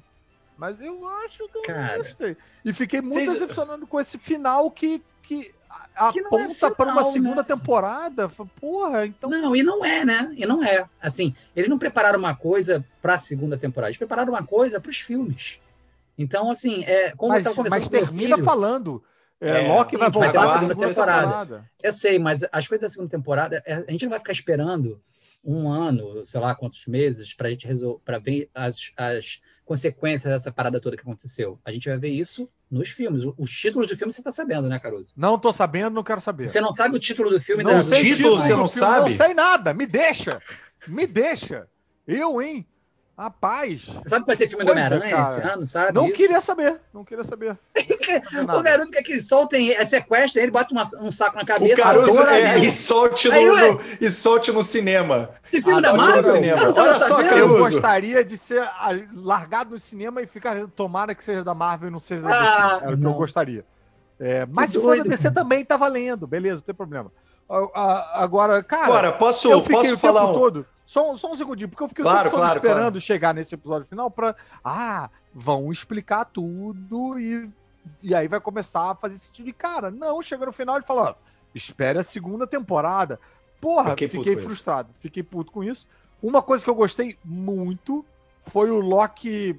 Mas 0.57 0.81
eu 0.81 1.07
acho 1.25 1.48
que 1.49 1.57
eu 1.57 1.64
Cara. 1.64 1.98
não 1.98 2.03
gostei. 2.03 2.38
E 2.64 2.72
fiquei 2.73 3.01
muito 3.01 3.15
Vocês- 3.15 3.31
decepcionado 3.33 3.88
com 3.88 3.99
esse 3.99 4.17
final 4.17 4.69
que, 4.69 5.01
que 5.23 5.51
a- 5.95 6.11
é 6.15 6.19
aponta 6.19 6.69
pra 6.72 6.85
uma 6.85 6.95
final, 6.95 7.11
segunda 7.11 7.35
né? 7.38 7.43
temporada. 7.43 8.30
Porra, 8.59 9.06
então. 9.06 9.30
Não, 9.30 9.56
e 9.56 9.64
não 9.64 9.83
é, 9.83 10.03
né? 10.06 10.33
E 10.38 10.45
não 10.45 10.64
é. 10.64 10.85
Assim, 11.01 11.33
eles 11.56 11.69
não 11.69 11.80
prepararam 11.80 12.19
uma 12.19 12.35
coisa 12.35 12.85
pra 13.01 13.17
segunda 13.17 13.57
temporada, 13.57 13.89
eles 13.89 13.98
prepararam 13.98 14.33
uma 14.33 14.43
coisa 14.45 14.80
pros 14.81 14.99
filmes. 14.99 15.59
Então, 16.17 16.51
assim, 16.51 16.83
é, 16.83 17.11
como 17.15 17.31
eu 17.31 17.35
mas, 17.35 17.43
tava 17.43 17.56
conversando 17.56 17.80
mas 17.80 17.88
com 17.88 17.91
termina 17.91 18.35
filho, 18.35 18.43
falando. 18.45 19.01
É, 19.41 19.64
É, 19.64 19.67
Loki 19.73 19.95
vai 19.95 20.11
sim, 20.11 20.19
vai 20.19 20.25
voltar 20.27 20.41
na 20.41 20.45
uma 20.48 20.53
segunda 20.59 20.73
segunda 20.73 20.88
temporada. 20.89 21.72
Eu 21.81 21.91
sei, 21.93 22.19
mas 22.19 22.43
as 22.51 22.67
coisas 22.67 22.81
da 22.81 22.89
segunda 22.89 23.09
temporada, 23.09 23.64
é, 23.65 23.75
a 23.88 23.91
gente 23.91 24.03
não 24.03 24.09
vai 24.09 24.19
ficar 24.19 24.33
esperando 24.33 24.99
um 25.43 25.72
ano, 25.72 26.24
sei 26.26 26.40
lá 26.40 26.53
quantos 26.56 26.85
meses, 26.88 27.34
pra 27.34 27.50
gente 27.50 27.66
resolver, 27.68 28.01
para 28.03 28.19
ver 28.19 28.50
as, 28.53 28.92
as 28.98 29.40
consequências 29.66 30.34
dessa 30.34 30.51
parada 30.51 30.80
toda 30.82 30.95
que 30.95 31.01
aconteceu. 31.01 31.59
A 31.64 31.72
gente 31.72 31.88
vai 31.88 31.98
ver 31.98 32.09
isso 32.09 32.50
nos 32.69 32.90
filmes. 32.90 33.24
O- 33.24 33.35
Os 33.38 33.50
títulos 33.51 33.88
do 33.88 33.95
filme 33.95 34.11
você 34.11 34.22
tá 34.22 34.32
sabendo, 34.32 34.68
né, 34.68 34.80
Caruso? 34.80 35.14
Não 35.16 35.40
tô 35.40 35.53
sabendo, 35.53 35.93
não 35.93 36.03
quero 36.03 36.19
saber. 36.22 36.48
Você 36.50 36.59
não 36.59 36.72
sabe 36.72 36.95
o 36.95 37.00
título 37.00 37.30
do 37.30 37.40
filme 37.40 37.64
Não 37.64 37.74
da 37.77 37.84
sei 37.84 38.01
título, 38.01 38.16
título 38.16 38.40
você 38.40 38.50
não 38.50 38.68
filme, 38.68 38.69
sabe? 38.69 39.09
Não 39.11 39.18
sei 39.18 39.34
nada, 39.34 39.74
me 39.74 39.85
deixa. 39.85 40.42
Me 40.88 41.06
deixa. 41.08 41.68
Eu, 42.08 42.42
hein? 42.42 42.66
Rapaz. 43.19 43.85
Sabe 44.06 44.22
que 44.23 44.27
vai 44.27 44.38
ter 44.38 44.48
filme 44.48 44.64
do 44.64 44.72
Homem-Aranha 44.72 45.23
esse 45.23 45.41
ano, 45.41 45.67
sabe? 45.67 45.91
Não 45.93 46.07
Isso. 46.07 46.15
queria 46.15 46.39
saber. 46.39 46.80
Não 46.93 47.03
queria 47.03 47.23
saber. 47.25 47.57
O 48.57 48.61
garoto 48.64 48.91
quer 48.91 49.03
que 49.03 49.11
eles 49.11 49.27
soltem, 49.27 49.72
é 49.73 49.83
sequestra 49.85 50.41
ele, 50.41 50.51
bota 50.51 50.73
uma- 50.73 50.88
um 51.01 51.11
saco 51.11 51.35
na 51.35 51.45
cabeça. 51.45 51.81
O 51.81 51.85
adora 51.85 52.39
é, 52.39 52.59
e, 52.59 52.72
solte 52.72 53.27
no, 53.27 53.33
Aí, 53.33 53.45
no- 53.45 53.81
e 53.99 54.09
solte 54.09 54.51
no 54.53 54.64
cinema. 54.64 55.31
Esse 55.51 55.61
filme 55.61 55.81
da 55.81 55.89
Adote 55.89 56.07
no 56.07 56.14
Marvel? 56.14 56.31
cinema. 56.33 56.61
Olha 56.75 56.93
só, 56.93 57.07
sabendo. 57.07 57.35
Eu 57.38 57.57
gostaria 57.57 58.23
de 58.23 58.38
ser 58.38 58.61
ah, 58.61 58.89
largado 59.14 59.72
no 59.72 59.80
cinema 59.80 60.22
e 60.22 60.27
ficar. 60.27 60.67
Tomara 60.67 61.14
que 61.14 61.23
seja 61.23 61.43
da 61.43 61.53
Marvel 61.53 61.89
e 61.89 61.91
não 61.91 61.99
seja 61.99 62.23
da 62.23 62.30
Ah, 62.30 62.39
DC. 62.39 62.83
Era 62.85 62.93
o 62.93 62.98
que 62.98 63.03
não. 63.03 63.11
eu 63.11 63.17
gostaria. 63.17 63.65
É, 64.19 64.45
mas 64.45 64.72
Que 64.72 64.77
se 64.77 64.83
for 64.83 64.98
da 64.98 65.03
DC 65.03 65.31
também 65.31 65.65
tá 65.65 65.75
valendo, 65.77 66.25
beleza, 66.25 66.56
não 66.56 66.61
tem 66.61 66.75
problema. 66.75 67.11
Ah, 67.49 67.67
ah, 67.75 68.23
Agora, 68.23 68.64
cara, 68.64 68.85
Agora, 68.85 69.11
posso, 69.11 69.51
eu 69.51 69.61
fiquei 69.61 69.75
posso 69.75 69.95
o 69.95 69.98
falar 69.98 70.22
tempo 70.22 70.31
um... 70.31 70.39
todo. 70.39 70.65
Só, 70.90 71.11
um- 71.11 71.16
só 71.16 71.32
um 71.32 71.35
segundinho, 71.35 71.69
porque 71.69 71.84
eu 71.84 71.88
fiquei 71.88 72.01
Claro, 72.01 72.32
claro, 72.32 72.58
esperando 72.58 72.76
claro. 72.93 73.00
chegar 73.00 73.32
nesse 73.32 73.53
episódio 73.53 73.88
final 73.88 74.09
pra. 74.09 74.35
Ah, 74.66 75.08
vão 75.32 75.72
explicar 75.72 76.26
tudo 76.26 77.19
e, 77.19 77.48
e 78.01 78.16
aí 78.16 78.27
vai 78.27 78.40
começar 78.40 78.90
a 78.90 78.95
fazer 78.95 79.19
sentido. 79.19 79.48
E, 79.50 79.53
cara, 79.53 79.92
não, 79.92 80.19
chega 80.24 80.48
no 80.48 80.51
final 80.51 80.80
e 80.80 80.82
fala: 80.82 81.11
ó, 81.11 81.16
espere 81.53 82.00
a 82.00 82.03
segunda 82.03 82.48
temporada. 82.48 83.19
Porra, 83.61 83.92
Fiquei 83.92 84.08
fiquei, 84.08 84.35
frustrado, 84.38 84.90
fiquei 85.00 85.22
puto 85.22 85.51
com 85.51 85.64
isso. 85.64 85.85
Uma 86.24 86.42
coisa 86.42 86.64
que 86.64 86.69
eu 86.72 86.76
gostei 86.76 87.16
muito 87.24 88.03
foi 88.48 88.72
o 88.72 88.80
Loki. 88.80 89.56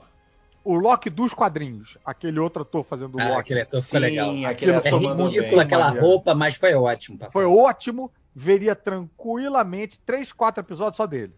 O 0.62 0.74
Loki 0.76 1.08
dos 1.08 1.32
quadrinhos. 1.32 1.96
Aquele 2.04 2.38
outro 2.38 2.62
ator 2.62 2.84
fazendo 2.84 3.16
o 3.16 3.20
Ah, 3.20 3.28
Loki. 3.28 3.40
aquele 3.40 3.60
ator 3.62 3.80
Sim, 3.80 3.86
ficou 3.86 4.00
legal. 4.00 4.30
aquele 4.50 4.72
É 4.72 4.74
ridículo 4.78 5.26
bem. 5.40 5.60
aquela 5.60 5.84
Maneiro. 5.86 6.06
roupa, 6.06 6.34
mas 6.34 6.54
foi 6.56 6.74
ótimo. 6.74 7.18
papai. 7.18 7.32
Foi 7.32 7.44
ótimo. 7.46 8.10
Veria 8.34 8.76
tranquilamente 8.76 9.98
três, 10.00 10.32
quatro 10.32 10.62
episódios 10.62 10.96
só 10.96 11.06
dele. 11.06 11.32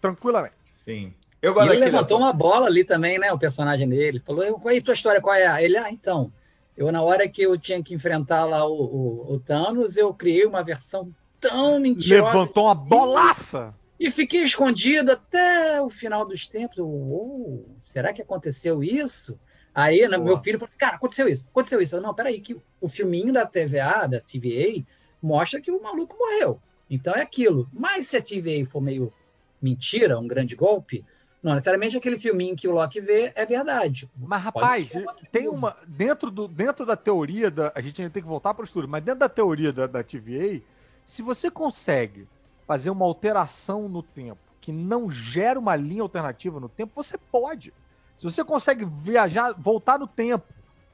Tranquilamente. 0.00 0.54
Sim. 0.76 1.12
Eu 1.42 1.54
E 1.60 1.68
ele 1.68 1.76
levantou 1.76 2.16
ator. 2.16 2.20
uma 2.26 2.32
bola 2.32 2.66
ali 2.66 2.84
também, 2.84 3.18
né? 3.18 3.32
O 3.32 3.38
personagem 3.38 3.88
dele. 3.88 4.20
Falou, 4.24 4.42
"Eu- 4.42 4.54
qual 4.58 4.74
é 4.74 4.78
a 4.78 4.82
tua 4.82 4.94
história? 4.94 5.20
Qual 5.20 5.34
é? 5.34 5.64
Ele, 5.64 5.76
ah, 5.76 5.90
então. 5.90 6.32
Eu, 6.76 6.90
na 6.92 7.02
hora 7.02 7.28
que 7.28 7.42
eu 7.42 7.58
tinha 7.58 7.82
que 7.82 7.94
enfrentar 7.94 8.44
lá 8.44 8.64
o, 8.64 8.72
o- 8.72 9.34
o 9.34 9.40
Thanos, 9.40 9.96
eu 9.96 10.12
criei 10.14 10.46
uma 10.46 10.62
versão 10.62 11.10
tão 11.40 11.78
mentirosa. 11.80 12.24
Levantou 12.32 12.64
uma 12.66 12.74
bolaça. 12.74 13.74
E 13.98 14.10
fiquei 14.10 14.42
escondido 14.42 15.12
até 15.12 15.82
o 15.82 15.90
final 15.90 16.24
dos 16.24 16.46
tempos. 16.46 16.78
Eu, 16.78 16.86
"Uou, 16.86 17.74
será 17.80 18.12
que 18.12 18.22
aconteceu 18.22 18.82
isso? 18.82 19.38
Aí 19.74 20.02
né, 20.02 20.16
Boa. 20.16 20.24
meu 20.24 20.38
filho 20.38 20.58
falou: 20.58 20.74
Cara, 20.78 20.96
aconteceu 20.96 21.28
isso, 21.28 21.48
aconteceu 21.48 21.80
isso. 21.80 21.96
Eu, 21.96 22.00
não, 22.00 22.14
peraí, 22.14 22.40
que 22.40 22.56
o 22.80 22.88
filminho 22.88 23.32
da 23.32 23.46
TVA, 23.46 24.06
da 24.08 24.20
TVA, 24.20 24.84
mostra 25.22 25.60
que 25.60 25.70
o 25.70 25.82
maluco 25.82 26.16
morreu. 26.18 26.60
Então 26.88 27.14
é 27.14 27.22
aquilo. 27.22 27.68
Mas 27.72 28.06
se 28.06 28.16
a 28.16 28.22
TVA 28.22 28.64
for 28.66 28.80
meio 28.80 29.12
mentira, 29.60 30.18
um 30.18 30.26
grande 30.26 30.54
golpe, 30.56 31.04
não 31.42 31.52
necessariamente 31.52 31.96
aquele 31.96 32.18
filminho 32.18 32.56
que 32.56 32.66
o 32.66 32.72
Loki 32.72 33.00
vê 33.00 33.32
é 33.34 33.46
verdade. 33.46 34.08
Mas, 34.16 34.42
rapaz, 34.42 34.92
tem 35.30 35.48
uma. 35.48 35.76
Dentro, 35.86 36.30
do, 36.30 36.48
dentro 36.48 36.84
da 36.84 36.96
teoria 36.96 37.50
da. 37.50 37.72
A 37.74 37.80
gente 37.80 38.00
ainda 38.00 38.12
tem 38.12 38.22
que 38.22 38.28
voltar 38.28 38.54
para 38.54 38.62
o 38.62 38.64
estudo, 38.64 38.88
mas 38.88 39.02
dentro 39.02 39.20
da 39.20 39.28
teoria 39.28 39.72
da, 39.72 39.86
da 39.86 40.02
TVA, 40.02 40.60
se 41.04 41.22
você 41.22 41.50
consegue 41.50 42.26
fazer 42.68 42.90
uma 42.90 43.06
alteração 43.06 43.88
no 43.88 44.02
tempo 44.02 44.38
que 44.60 44.70
não 44.70 45.10
gera 45.10 45.58
uma 45.58 45.74
linha 45.74 46.02
alternativa 46.02 46.60
no 46.60 46.68
tempo, 46.68 46.92
você 46.94 47.16
pode. 47.16 47.72
Se 48.18 48.24
você 48.24 48.44
consegue 48.44 48.84
viajar, 48.84 49.54
voltar 49.54 49.98
no 49.98 50.06
tempo 50.06 50.44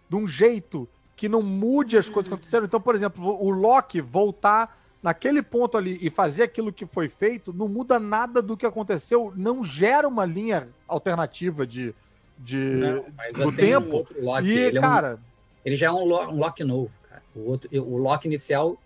de 0.09 0.15
um 0.15 0.29
jeito 0.29 0.89
que 1.17 1.29
não 1.29 1.43
mude 1.43 1.99
as 1.99 2.09
coisas 2.09 2.29
que 2.29 2.35
aconteceram. 2.35 2.65
Então, 2.67 2.81
por 2.81 2.95
exemplo, 2.95 3.25
o 3.45 3.51
Loki 3.51 4.01
voltar 4.01 4.79
naquele 5.03 5.43
ponto 5.43 5.77
ali 5.77 5.99
e 6.01 6.09
fazer 6.09 6.45
aquilo 6.45 6.73
que 6.73 6.87
foi 6.87 7.09
feito, 7.09 7.53
não 7.53 7.67
muda 7.67 7.99
nada 7.99 8.41
do 8.41 8.57
que 8.57 8.65
aconteceu, 8.65 9.33
não 9.35 9.65
gera 9.65 10.07
uma 10.07 10.25
linha 10.25 10.69
alternativa 10.87 11.67
de, 11.67 11.93
de 12.39 12.57
Não, 12.59 13.05
mas 13.17 13.35
do 13.35 13.51
tempo. 13.51 13.89
um 13.89 13.95
outro 13.95 14.25
Loki. 14.25 14.47
e, 14.47 14.59
ele, 14.59 14.77
é 14.77 14.81
um- 14.81 14.83
cara, 14.83 15.19
ele 15.65 15.75
já 15.75 15.89
é 15.89 15.91
um, 15.91 16.05
um 16.05 16.39
Loki 16.39 16.63
novo, 16.63 16.97
cara. 17.09 17.23
O, 17.35 17.51
outro, 17.51 17.69
o 17.73 17.97
Loki 17.97 18.29
inicial. 18.29 18.79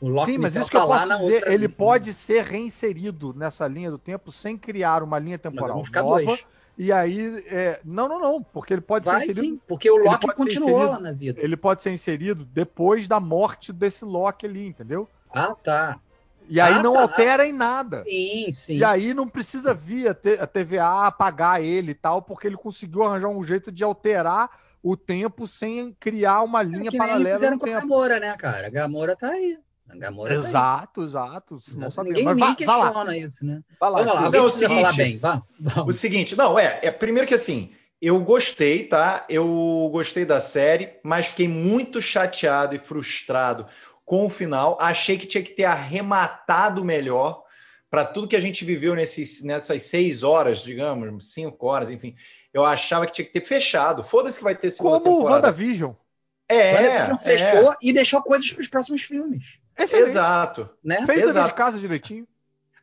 O 0.00 0.08
Loki 0.08 0.32
sim, 0.32 0.38
mas 0.38 0.56
isso 0.56 0.70
que 0.70 0.76
eu 0.76 0.80
tá 0.80 0.86
posso 0.86 1.18
dizer, 1.18 1.46
ele 1.46 1.68
pode 1.68 2.14
ser 2.14 2.44
reinserido 2.44 3.34
nessa 3.34 3.66
linha 3.68 3.90
do 3.90 3.98
tempo 3.98 4.30
sem 4.32 4.56
criar 4.56 5.02
uma 5.02 5.18
linha 5.18 5.36
Mas 5.36 5.42
temporal 5.42 5.74
vamos 5.74 5.88
ficar 5.88 6.02
nova. 6.02 6.16
dois. 6.24 6.44
E 6.78 6.90
aí, 6.90 7.44
é, 7.48 7.80
não, 7.84 8.08
não, 8.08 8.18
não, 8.18 8.42
porque 8.42 8.72
ele 8.72 8.80
pode 8.80 9.04
Vai 9.04 9.20
ser 9.20 9.30
inserido 9.30 9.54
sim, 9.54 9.60
porque 9.66 9.90
o 9.90 9.96
Loki 9.96 10.26
continuou 10.32 10.70
inserido. 10.70 10.92
lá 10.92 10.98
na 11.00 11.12
vida. 11.12 11.40
ele 11.42 11.56
pode 11.56 11.82
ser 11.82 11.90
inserido 11.92 12.44
depois 12.44 13.06
da 13.06 13.20
morte 13.20 13.72
desse 13.72 14.04
Loki 14.04 14.46
ali, 14.46 14.66
entendeu? 14.66 15.06
Ah, 15.30 15.54
tá. 15.54 16.00
E 16.48 16.58
aí 16.60 16.74
Ah, 16.74 16.82
não 16.82 16.94
tá. 16.94 17.00
altera 17.02 17.46
em 17.46 17.52
nada. 17.52 18.02
Sim, 18.08 18.50
sim. 18.50 18.76
E 18.78 18.84
aí 18.84 19.12
não 19.12 19.28
precisa 19.28 19.74
vir 19.74 20.08
a, 20.08 20.12
a 20.42 20.46
TVA 20.46 21.06
apagar 21.06 21.62
ele 21.62 21.90
e 21.92 21.94
tal, 21.94 22.22
porque 22.22 22.46
ele 22.46 22.56
conseguiu 22.56 23.02
arranjar 23.04 23.28
um 23.28 23.44
jeito 23.44 23.70
de 23.70 23.84
alterar 23.84 24.50
o 24.82 24.96
tempo 24.96 25.46
sem 25.46 25.92
criar 25.92 26.42
uma 26.42 26.62
É 26.62 26.64
linha 26.64 26.90
que 26.90 26.98
nem 26.98 26.98
paralela 26.98 27.34
fizeram 27.34 27.54
no 27.54 27.58
com 27.58 27.66
a 27.66 27.68
tempo. 27.68 27.80
Gamora, 27.80 28.18
né, 28.18 28.36
cara? 28.36 28.66
A 28.66 28.70
Gamora 28.70 29.14
tá 29.16 29.28
aí. 29.30 29.58
A 29.90 29.96
Gamora 29.96 30.34
Exato, 30.34 31.02
exato. 31.02 31.58
tá 31.58 31.64
aí. 31.68 31.76
Não 31.76 31.90
sabia. 31.90 32.12
Ninguém 32.12 32.24
Mas 32.24 32.38
lá, 32.38 32.54
questiona 32.54 33.16
isso, 33.18 33.44
né? 33.44 33.62
vai 33.78 33.90
lá. 33.90 33.98
Vamos 33.98 34.14
lá, 34.14 34.24
alguém 34.24 34.40
Não, 34.40 34.46
é 34.46 34.48
o 34.48 34.50
seguinte, 34.50 34.80
falar 34.80 34.92
bem, 34.92 35.18
vá. 35.18 35.36
O 35.36 35.42
Vamos. 35.60 35.96
seguinte, 35.96 36.36
não, 36.36 36.58
é, 36.58 36.80
é. 36.82 36.90
Primeiro 36.90 37.26
que 37.26 37.34
assim, 37.34 37.72
eu 38.00 38.20
gostei, 38.20 38.84
tá? 38.84 39.24
Eu 39.28 39.88
gostei 39.92 40.24
da 40.24 40.40
série, 40.40 40.94
mas 41.02 41.26
fiquei 41.26 41.48
muito 41.48 42.00
chateado 42.00 42.74
e 42.74 42.78
frustrado 42.78 43.66
com 44.04 44.24
o 44.26 44.30
final. 44.30 44.78
Achei 44.80 45.18
que 45.18 45.26
tinha 45.26 45.42
que 45.42 45.50
ter 45.52 45.64
arrematado 45.64 46.84
melhor 46.84 47.44
para 47.90 48.04
tudo 48.04 48.28
que 48.28 48.36
a 48.36 48.40
gente 48.40 48.64
viveu 48.64 48.94
nesses, 48.94 49.42
nessas 49.42 49.82
seis 49.82 50.22
horas, 50.22 50.62
digamos, 50.62 51.32
cinco 51.32 51.66
horas, 51.66 51.90
enfim. 51.90 52.14
Eu 52.54 52.64
achava 52.64 53.04
que 53.04 53.12
tinha 53.12 53.24
que 53.24 53.32
ter 53.32 53.44
fechado. 53.44 54.04
Foda-se 54.04 54.38
que 54.38 54.44
vai 54.44 54.54
ter 54.54 54.70
segunda 54.70 55.00
Como 55.00 55.14
o 55.14 55.18
temporada. 55.18 55.48
WandaVision. 55.48 55.92
É, 56.48 56.72
WandaVision 56.74 57.14
é, 57.14 57.18
fechou 57.18 57.76
e 57.82 57.92
deixou 57.92 58.22
coisas 58.22 58.50
para 58.50 58.60
os 58.60 58.68
próximos 58.68 59.02
filmes, 59.02 59.58
Excelente. 59.84 60.08
exato. 60.10 60.70
né? 60.84 60.96
Fez 61.06 61.18
dever 61.18 61.28
Exato. 61.30 61.48
de 61.48 61.54
casa 61.54 61.78
direitinho. 61.78 62.26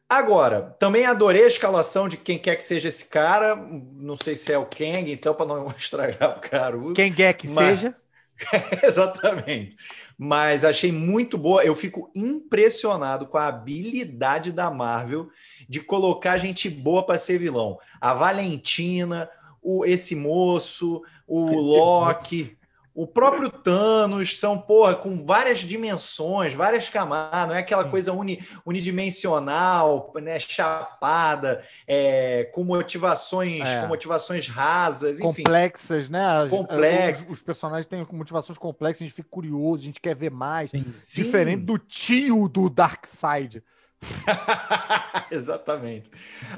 Agora, 0.10 0.76
também 0.80 1.06
adorei 1.06 1.44
a 1.44 1.48
escalação 1.48 2.08
de 2.08 2.16
quem 2.16 2.38
quer 2.40 2.56
que 2.56 2.64
seja 2.64 2.88
esse 2.88 3.06
cara. 3.06 3.56
Não 3.56 4.16
sei 4.16 4.36
se 4.38 4.54
é 4.54 4.58
o 4.58 4.66
Kang, 4.66 5.12
então, 5.12 5.34
para 5.34 5.46
não 5.46 5.68
estragar 5.78 6.38
o 6.38 6.40
Caruso. 6.42 6.94
Quem 6.94 7.12
quer 7.14 7.34
que 7.34 7.48
Mas- 7.50 7.80
seja. 7.82 7.96
Exatamente. 8.84 9.76
Mas 10.18 10.64
achei 10.64 10.92
muito 10.92 11.38
boa. 11.38 11.64
Eu 11.64 11.76
fico 11.76 12.10
impressionado 12.16 13.28
com 13.28 13.38
a 13.38 13.48
habilidade 13.48 14.52
da 14.52 14.70
Marvel 14.72 15.30
de 15.68 15.80
colocar 15.80 16.38
gente 16.38 16.70
boa 16.70 17.04
para 17.06 17.18
ser 17.20 17.38
vilão. 17.40 17.78
A 18.00 18.14
Valentina, 18.14 19.30
o, 19.62 19.84
esse 19.86 20.16
moço, 20.16 21.02
o 21.28 21.48
Esse 21.48 21.56
Loki, 21.56 22.57
o 23.00 23.06
próprio 23.06 23.48
Thanos 23.50 24.40
são, 24.40 24.58
porra, 24.58 24.96
com 24.96 25.24
várias 25.24 25.60
dimensões, 25.60 26.56
várias 26.56 26.90
camadas. 26.90 27.48
Não 27.48 27.54
é 27.56 27.60
aquela 27.60 27.86
coisa 27.88 28.12
uni- 28.12 28.42
unidimensional, 28.66 30.12
né, 30.20 30.40
chapada, 30.40 31.64
é, 31.88 32.46
com 32.54 32.64
motivações, 32.64 33.70
É. 33.70 33.82
com 33.82 33.88
motivações 33.88 34.48
rasas, 34.48 35.20
enfim. 35.20 35.44
complexas, 35.44 36.10
né? 36.10 36.26
As- 36.26 36.50
Complexas. 36.50 37.26
Os, 37.26 37.34
os 37.34 37.42
personagens 37.44 37.86
têm 37.86 38.04
motivações 38.12 38.58
complexas, 38.58 39.04
a 39.04 39.06
gente 39.06 39.14
fica 39.16 39.30
curioso, 39.30 39.84
a 39.84 39.86
gente 39.86 40.02
quer 40.02 40.16
ver 40.16 40.32
mais. 40.32 40.72
Sim. 40.72 40.84
Sim. 41.00 41.22
Diferente 41.24 41.62
do 41.64 41.78
tio 41.78 42.48
do 42.50 42.68
Darkseid. 42.68 43.62
Exatamente. 45.32 46.10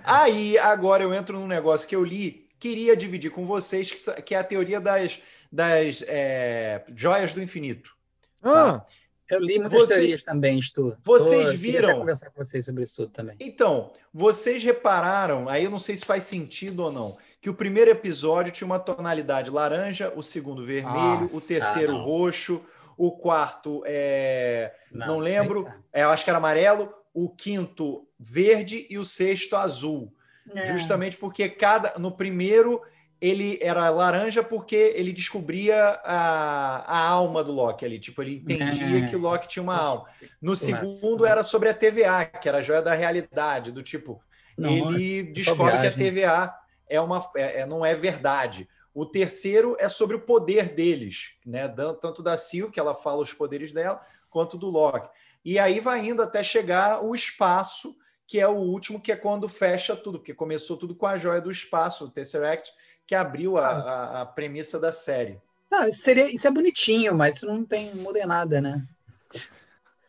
Aí, 0.04 0.58
agora 0.58 1.04
eu 1.04 1.14
entro 1.14 1.38
num 1.40 1.48
negócio 1.48 1.88
que 1.88 1.96
eu 1.96 2.04
li, 2.04 2.46
queria 2.60 2.96
dividir 2.96 3.32
com 3.32 3.46
vocês, 3.46 3.92
que 4.26 4.36
é 4.36 4.40
a 4.40 4.44
teoria 4.44 4.80
das, 4.80 5.22
das 5.52 6.04
é, 6.08 6.84
joias 6.96 7.34
do 7.34 7.42
infinito. 7.42 7.96
Ah, 8.44 8.86
Eu 9.30 9.40
li 9.40 9.60
muitas 9.60 9.74
Você- 9.82 9.94
teorias 9.96 10.24
também, 10.24 10.60
Stu. 10.60 10.98
Vocês 11.04 11.48
Tô- 11.50 11.52
queria 11.52 11.72
viram? 11.74 11.90
até 11.90 12.00
conversar 12.00 12.30
com 12.32 12.44
vocês 12.44 12.66
sobre 12.66 12.82
isso 12.84 12.96
tudo 12.96 13.12
também. 13.12 13.36
Então, 13.40 13.94
vocês 14.12 14.64
repararam, 14.64 15.48
aí 15.48 15.66
eu 15.66 15.70
não 15.70 15.78
sei 15.78 15.96
se 15.96 16.04
faz 16.04 16.24
sentido 16.24 16.80
ou 16.84 16.92
não, 16.92 17.16
que 17.40 17.48
o 17.48 17.54
primeiro 17.54 17.92
episódio 17.92 18.52
tinha 18.52 18.66
uma 18.66 18.80
tonalidade 18.80 19.52
laranja, 19.52 20.12
o 20.16 20.24
segundo 20.24 20.66
vermelho, 20.66 21.30
Ah, 21.32 21.36
o 21.36 21.40
terceiro 21.40 21.96
ah, 21.96 22.00
roxo, 22.02 22.60
o 22.98 23.12
quarto 23.12 23.84
é, 23.86 24.74
não, 24.92 25.08
Não, 25.08 25.20
lembro, 25.20 25.72
é, 25.94 26.04
eu 26.04 26.10
acho 26.10 26.24
que 26.24 26.30
era 26.32 26.38
amarelo, 26.38 26.92
o 27.14 27.30
quinto 27.30 28.08
verde 28.20 28.88
e 28.90 28.98
o 28.98 29.06
sexto 29.06 29.56
azul. 29.56 30.12
É. 30.56 30.74
Justamente 30.76 31.16
porque 31.18 31.48
cada 31.48 32.00
no 32.00 32.12
primeiro 32.12 32.82
ele 33.22 33.60
era 33.62 33.90
laranja 33.90 34.42
porque 34.42 34.76
ele 34.96 35.12
descobria 35.12 36.00
a, 36.04 36.78
a 36.88 37.08
alma 37.10 37.44
do 37.44 37.52
Loki 37.52 37.84
ali, 37.86 38.00
tipo, 38.00 38.22
ele 38.22 38.38
entendia 38.38 39.06
É. 39.06 39.10
que 39.10 39.16
o 39.16 39.20
Loki 39.20 39.48
tinha 39.48 39.64
uma 39.64 39.78
alma. 39.78 40.06
No 40.42 40.52
Nossa. 40.52 40.66
segundo 40.66 41.26
era 41.26 41.44
sobre 41.44 41.70
a 41.70 41.74
TVA, 41.74 42.26
que 42.26 42.48
era 42.48 42.60
a 42.60 42.62
joia 42.62 42.82
da 42.82 42.94
realidade, 42.94 43.72
do 43.72 43.84
tipo, 43.84 44.22
Nossa, 44.58 44.96
ele 44.98 45.24
descobre 45.24 45.72
que 45.80 45.88
a. 45.88 45.92
TVA 45.92 46.56
é 46.88 47.02
uma, 47.02 47.30
é- 47.36 47.62
é- 47.62 47.66
não 47.66 47.86
é 47.86 47.94
verdade. 47.94 48.68
O 48.94 49.06
terceiro 49.06 49.76
é 49.80 49.88
sobre 49.90 50.16
o 50.16 50.22
poder 50.22 50.70
deles, 50.70 51.36
né? 51.46 51.68
Tanto 52.02 52.24
da 52.24 52.36
Sylvie, 52.36 52.72
que 52.72 52.80
ela 52.80 52.96
fala 52.96 53.22
os 53.22 53.34
poderes 53.34 53.72
dela, 53.72 54.02
quanto 54.30 54.58
do 54.58 54.68
Loki. 54.70 55.10
E 55.44 55.60
aí 55.60 55.80
vai 55.80 56.06
indo 56.06 56.22
até 56.22 56.42
chegar 56.42 57.04
o 57.04 57.14
espaço, 57.14 57.96
que 58.28 58.40
é 58.40 58.48
o 58.48 58.56
último, 58.58 59.00
que 59.00 59.12
é 59.12 59.16
quando 59.16 59.48
fecha 59.48 59.96
tudo, 59.96 60.20
porque 60.20 60.34
começou 60.34 60.78
tudo 60.78 60.96
com 60.96 61.06
a 61.06 61.18
joia 61.18 61.40
do 61.42 61.50
espaço, 61.52 62.06
o 62.06 62.10
Tesseract, 62.10 62.72
que 63.10 63.16
abriu 63.16 63.58
a, 63.58 63.68
a- 63.70 64.22
a 64.22 64.26
premissa 64.28 64.80
da 64.80 64.92
série. 64.92 65.42
Não, 65.72 65.88
isso, 65.88 66.04
seria, 66.04 66.32
isso 66.32 66.48
é 66.48 66.52
bonitinho, 66.52 67.16
mas 67.16 67.38
isso 67.38 67.48
não 67.48 67.66
tem 67.66 67.92
muda 67.96 68.20
em 68.20 68.26
nada, 68.28 68.62
né? 68.62 68.86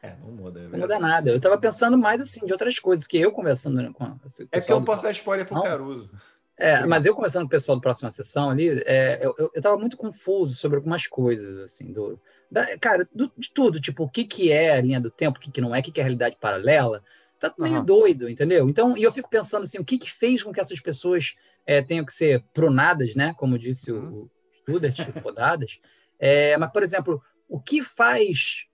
É, 0.03 0.15
não 0.17 0.31
muda. 0.33 0.61
É, 0.61 0.69
Não 0.69 0.79
muda 0.81 0.99
nada. 0.99 1.31
Eu 1.31 1.41
tava 1.41 1.57
pensando 1.57 1.97
mais 1.97 2.20
assim 2.20 2.45
de 2.45 2.53
outras 2.53 2.79
coisas 2.79 3.07
que 3.07 3.17
eu 3.19 3.33
conversando 3.33 3.81
né, 3.81 3.91
com 3.95 4.05
É 4.53 4.61
que 4.61 4.70
eu 4.70 4.77
não 4.77 4.83
do- 4.83 4.87
posso 4.87 5.03
dar 5.03 5.12
spoiler 5.12 5.47
pro 5.47 5.55
Não. 5.55 5.62
Caruso. 5.62 6.11
É, 6.59 6.85
mas 6.85 7.07
eu 7.07 7.15
conversando 7.15 7.45
com 7.45 7.47
o 7.47 7.51
pessoal 7.51 7.77
do 7.79 7.81
próxima 7.81 8.11
sessão 8.11 8.51
ali, 8.51 8.69
é, 8.85 9.25
eu, 9.25 9.35
eu, 9.39 9.51
eu 9.55 9.62
tava 9.62 9.79
muito 9.79 9.97
confuso 9.97 10.55
sobre 10.55 10.77
algumas 10.77 11.07
coisas, 11.07 11.59
assim, 11.61 11.91
do, 11.91 12.20
da- 12.51 12.77
cara, 12.79 13.09
do- 13.15 13.33
de 13.35 13.51
tudo, 13.51 13.81
tipo, 13.81 14.05
o 14.05 14.11
que 14.11 14.25
que 14.27 14.53
é 14.53 14.77
a 14.77 14.81
linha 14.83 15.01
do 15.01 15.11
tempo, 15.11 15.39
o 15.39 15.41
que 15.41 15.51
que 15.51 15.61
não 15.62 15.75
é, 15.75 15.81
o 15.81 15.83
que 15.83 15.91
que 15.91 16.01
é 16.01 16.03
a 16.03 16.05
realidade 16.05 16.37
paralela, 16.39 17.03
tá 17.41 17.55
meio 17.59 17.77
Aham. 17.77 17.85
doido, 17.85 18.28
entendeu? 18.28 18.69
Então, 18.69 18.97
e 18.97 19.02
eu 19.02 19.10
fico 19.10 19.28
pensando 19.31 19.62
assim, 19.65 19.78
o 19.78 19.85
que 19.85 19.99
que 19.99 20.10
fez 20.10 20.43
com 20.43 20.52
que 20.52 20.60
essas 20.60 20.81
pessoas 20.81 21.35
é, 21.67 21.83
tenham 21.83 22.05
que 22.05 22.12
ser 22.12 22.44
prunadas, 22.52 23.15
né, 23.15 23.35
como 23.39 23.59
disse 23.59 23.91
o, 23.91 24.25
o 24.25 24.31
Studart, 24.62 24.99
podadas, 25.23 25.78
é, 26.19 26.57
mas, 26.59 26.70
por 26.70 26.83
exemplo, 26.83 27.23
o 27.49 27.60
que 27.60 27.83
faz 27.83 28.67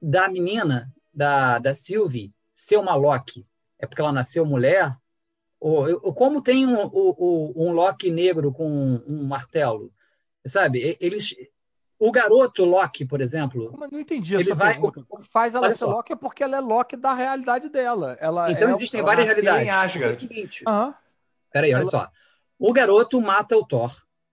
da 0.00 0.28
menina, 0.28 0.92
da, 1.12 1.58
da 1.58 1.74
Sylvie, 1.74 2.30
ser 2.52 2.76
uma 2.76 2.94
Loki? 2.94 3.44
É 3.78 3.86
porque 3.86 4.00
ela 4.00 4.12
nasceu 4.12 4.46
mulher? 4.46 4.96
Ou, 5.60 5.88
ou 6.02 6.14
como 6.14 6.42
tem 6.42 6.66
um, 6.66 6.84
o- 6.86 7.52
um 7.56 7.72
Loki 7.72 8.10
negro 8.10 8.52
com 8.52 9.02
um 9.06 9.24
martelo? 9.26 9.92
Sabe? 10.46 10.96
Eles, 11.00 11.34
o 11.98 12.10
garoto 12.12 12.64
Loki, 12.64 13.04
por 13.04 13.20
exemplo. 13.20 13.74
Mas 13.78 13.90
não 13.90 14.00
entendi 14.00 14.34
Ele 14.34 14.52
vai- 14.54 14.72
pergunta. 14.72 15.04
O 15.08 15.18
que 15.18 15.28
faz 15.28 15.54
ela 15.54 15.70
ser 15.70 15.78
só. 15.78 15.86
Loki 15.86 16.12
é 16.12 16.16
porque 16.16 16.42
ela 16.42 16.56
é 16.56 16.60
Loki 16.60 16.96
da 16.96 17.14
realidade 17.14 17.68
dela. 17.68 18.16
Ela 18.20 18.50
Então 18.50 18.68
é... 18.68 18.72
existem 18.72 19.00
ela 19.00 19.08
várias 19.08 19.38
em 19.38 19.42
realidades. 19.42 19.68
Asgard. 19.96 20.12
É 20.14 20.16
o 20.16 20.20
seguinte, 20.20 20.64
Aham. 20.66 20.94
Peraí, 21.52 21.72
olha 21.72 21.82
Ela- 21.82 21.90
só. 21.90 22.08
O 22.58 22.72
garoto 22.72 23.20
mata 23.20 23.56
o 23.56 23.64
Thor. 23.66 23.92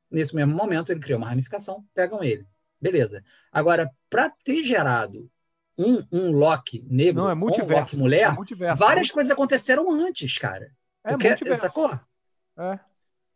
Nesse 0.09 0.35
mesmo 0.35 0.53
momento, 0.55 0.91
ele 0.91 0.99
criou 0.99 1.17
uma 1.19 1.29
ramificação, 1.29 1.85
pegam 1.93 2.21
ele. 2.23 2.45
Beleza. 2.81 3.23
Agora, 3.51 3.89
para 4.09 4.29
ter 4.43 4.63
gerado 4.63 5.29
um, 5.77 6.03
um 6.11 6.31
Loki 6.31 6.83
negro 6.89 7.23
Não, 7.23 7.29
é 7.29 7.33
um. 7.33 7.39
Loki 7.79 7.95
mulher, 7.95 8.23
É 8.23 8.31
multiverso. 8.31 8.77
várias 8.79 9.09
coisas 9.09 9.31
aconteceram 9.31 9.89
antes, 9.91 10.37
cara. 10.37 10.71
É 11.03 11.11
Porque- 11.11 11.29
multiverso. 11.29 11.61
sacou? 11.61 11.99
É. 12.57 12.79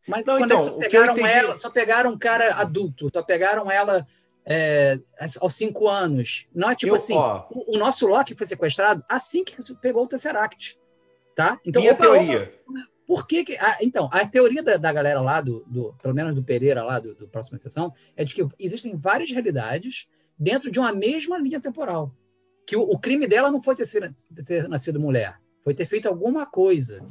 Mas 0.08 0.26
Não, 0.26 0.38
quando 0.38 0.52
então, 0.54 0.58
é 0.58 0.60
que 0.60 0.66
só 0.70 0.76
o 0.76 0.80
que 0.80 0.86
eu 0.86 1.14
pegaram 1.14 1.28
ela, 1.28 1.58
só 1.58 1.70
pegaram 1.70 2.12
um 2.12 2.18
cara 2.18 2.56
adulto, 2.56 3.10
só 3.12 3.24
pegaram 3.24 3.72
ela 3.72 4.06
é, 4.46 5.00
aos 5.40 5.56
cinco 5.56 5.88
anos. 5.88 6.46
Não 6.54 6.70
é 6.70 6.76
tipo 6.76 6.92
Eu- 6.92 6.96
assim, 6.96 7.16
ó. 7.16 7.46
o, 7.50 7.76
o 7.76 7.80
nosso 7.80 8.06
Loki 8.08 8.36
foi 8.36 8.46
sequestrado 8.46 9.04
assim 9.10 9.44
que 9.44 9.56
pegou 9.82 10.04
o 10.04 10.08
Tesseract. 10.08 10.78
Tá? 11.36 11.60
Então, 11.66 11.82
Minha 11.82 11.94
opa, 11.94 12.04
teoria. 12.04 12.54
opa, 12.68 12.80
por 13.08 13.28
que, 13.28 13.44
que 13.44 13.58
ah, 13.58 13.78
então, 13.82 14.10
a 14.12 14.26
teoria 14.26 14.64
da, 14.64 14.78
da 14.78 14.94
galera 14.94 15.20
lá, 15.22 15.42
do, 15.42 15.64
do- 15.68 15.94
pelo 16.02 16.14
menos 16.14 16.34
do 16.34 16.42
Pereira 16.44 16.82
lá, 16.84 17.00
do, 17.00 17.14
do 17.14 17.28
próxima 17.28 17.58
sessão, 17.60 17.94
é 18.16 18.24
de 18.24 18.34
que 18.34 18.48
existem 18.60 18.96
várias 18.96 19.30
realidades 19.32 20.08
dentro 20.40 20.72
de 20.72 20.80
uma 20.80 20.92
mesma 20.94 21.38
linha 21.38 21.60
temporal. 21.60 22.12
Que 22.66 22.76
o, 22.78 22.82
o 22.82 22.98
crime 22.98 23.28
dela 23.28 23.52
não 23.52 23.62
foi 23.62 23.76
ter, 23.76 23.86
sido- 23.86 24.12
ter 24.46 24.68
nascido 24.70 25.00
mulher, 25.00 25.36
foi 25.64 25.74
ter 25.74 25.86
feito 25.86 26.08
alguma 26.08 26.46
coisa. 26.46 27.06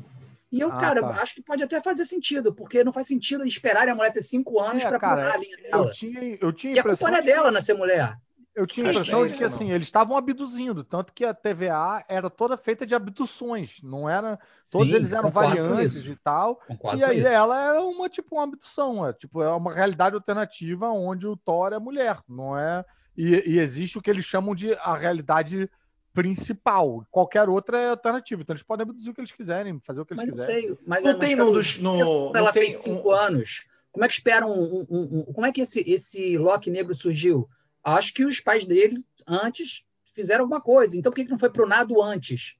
E 0.54 0.60
eu, 0.60 0.70
Ah, 0.70 0.78
cara, 0.80 1.00
tá. 1.00 1.08
acho 1.22 1.34
que 1.34 1.42
pode 1.42 1.62
até 1.62 1.80
fazer 1.80 2.04
sentido, 2.04 2.54
porque 2.54 2.84
não 2.84 2.92
faz 2.92 3.08
sentido 3.08 3.44
esperarem 3.44 3.92
a 3.92 3.96
mulher 3.96 4.12
ter 4.12 4.22
cinco 4.22 4.60
anos 4.60 4.84
É, 4.84 4.88
para 4.88 5.00
provar 5.00 5.32
a 5.34 5.36
linha 5.36 5.56
Eu 5.56 5.62
dela. 5.70 5.90
tinha, 5.90 6.38
eu 6.40 6.52
tinha 6.52 6.74
E 6.76 6.78
a 6.78 6.82
culpa 6.82 7.10
não 7.10 7.18
é 7.18 7.20
de- 7.20 7.26
dela 7.26 7.50
nascer 7.50 7.74
mulher. 7.74 8.16
Eu 8.54 8.66
tinha 8.68 8.86
a 8.86 8.90
impressão 8.90 9.26
de 9.26 9.34
que 9.34 9.42
assim, 9.42 9.70
eles 9.72 9.88
estavam 9.88 10.16
abduzindo, 10.16 10.84
tanto 10.84 11.12
que 11.12 11.24
a 11.24 11.34
TVA 11.34 12.04
era 12.08 12.30
toda 12.30 12.56
feita 12.56 12.86
de 12.86 12.94
abduções, 12.94 13.80
não 13.82 14.08
era. 14.08 14.38
Todos 14.70 14.92
Sim, 14.92 14.96
eles 14.96 15.12
eram 15.12 15.28
variantes 15.32 16.06
e 16.06 16.14
tal. 16.16 16.60
Concordo 16.68 16.98
E 16.98 17.04
aí 17.04 17.20
ela 17.24 17.60
era 17.70 17.82
uma 17.82 18.08
tipo 18.08 18.36
uma 18.36 18.44
abdução, 18.44 19.04
é 19.06 19.12
tipo 19.12 19.42
é 19.42 19.52
uma 19.52 19.72
realidade 19.74 20.14
alternativa 20.14 20.88
onde 20.88 21.26
o 21.26 21.36
Thor 21.36 21.72
é 21.72 21.78
mulher, 21.80 22.20
não 22.28 22.56
é? 22.56 22.84
E, 23.16 23.42
e 23.54 23.58
existe 23.58 23.98
o 23.98 24.02
que 24.02 24.10
eles 24.10 24.24
chamam 24.24 24.54
de 24.54 24.72
a 24.74 24.96
realidade 24.96 25.68
principal. 26.14 27.06
Qualquer 27.10 27.48
outra 27.48 27.78
é 27.78 27.88
alternativa. 27.90 28.40
Então 28.40 28.54
eles 28.54 28.62
podem 28.62 28.84
abduzir 28.88 29.10
o 29.10 29.14
que 29.14 29.20
eles 29.20 29.32
quiserem, 29.32 29.78
fazer 29.80 30.00
o 30.00 30.06
que 30.06 30.14
eles 30.14 30.24
Mas 30.24 30.28
não 30.28 30.34
quiserem. 30.46 30.68
sei. 30.68 30.78
Mas 30.86 31.02
Não 31.04 31.10
mas, 31.12 31.20
tem 31.20 31.36
num 31.36 31.52
dos. 31.52 31.78
No, 31.78 32.30
ela 32.34 32.46
não 32.46 32.52
tem 32.52 32.68
fez 32.70 32.78
cinco 32.78 33.08
um- 33.10 33.12
anos, 33.12 33.66
como 33.92 34.04
é 34.04 34.08
que 34.08 34.14
esperam 34.14 34.50
um, 34.50 34.86
um- 34.88 35.18
um- 35.18 35.32
como 35.32 35.46
é 35.46 35.52
que 35.52 35.60
esse, 35.60 35.80
esse 35.86 36.38
Loki 36.38 36.70
negro 36.70 36.94
surgiu? 36.94 37.48
Acho 37.82 38.14
que 38.14 38.24
os 38.24 38.40
pais 38.40 38.64
dele 38.64 38.96
antes 39.26 39.84
fizeram 40.14 40.44
alguma 40.44 40.60
coisa. 40.60 40.96
Então 40.96 41.10
por 41.10 41.16
que, 41.16 41.24
que 41.24 41.30
não 41.30 41.38
foi 41.38 41.50
pronado 41.50 42.00
antes? 42.02 42.54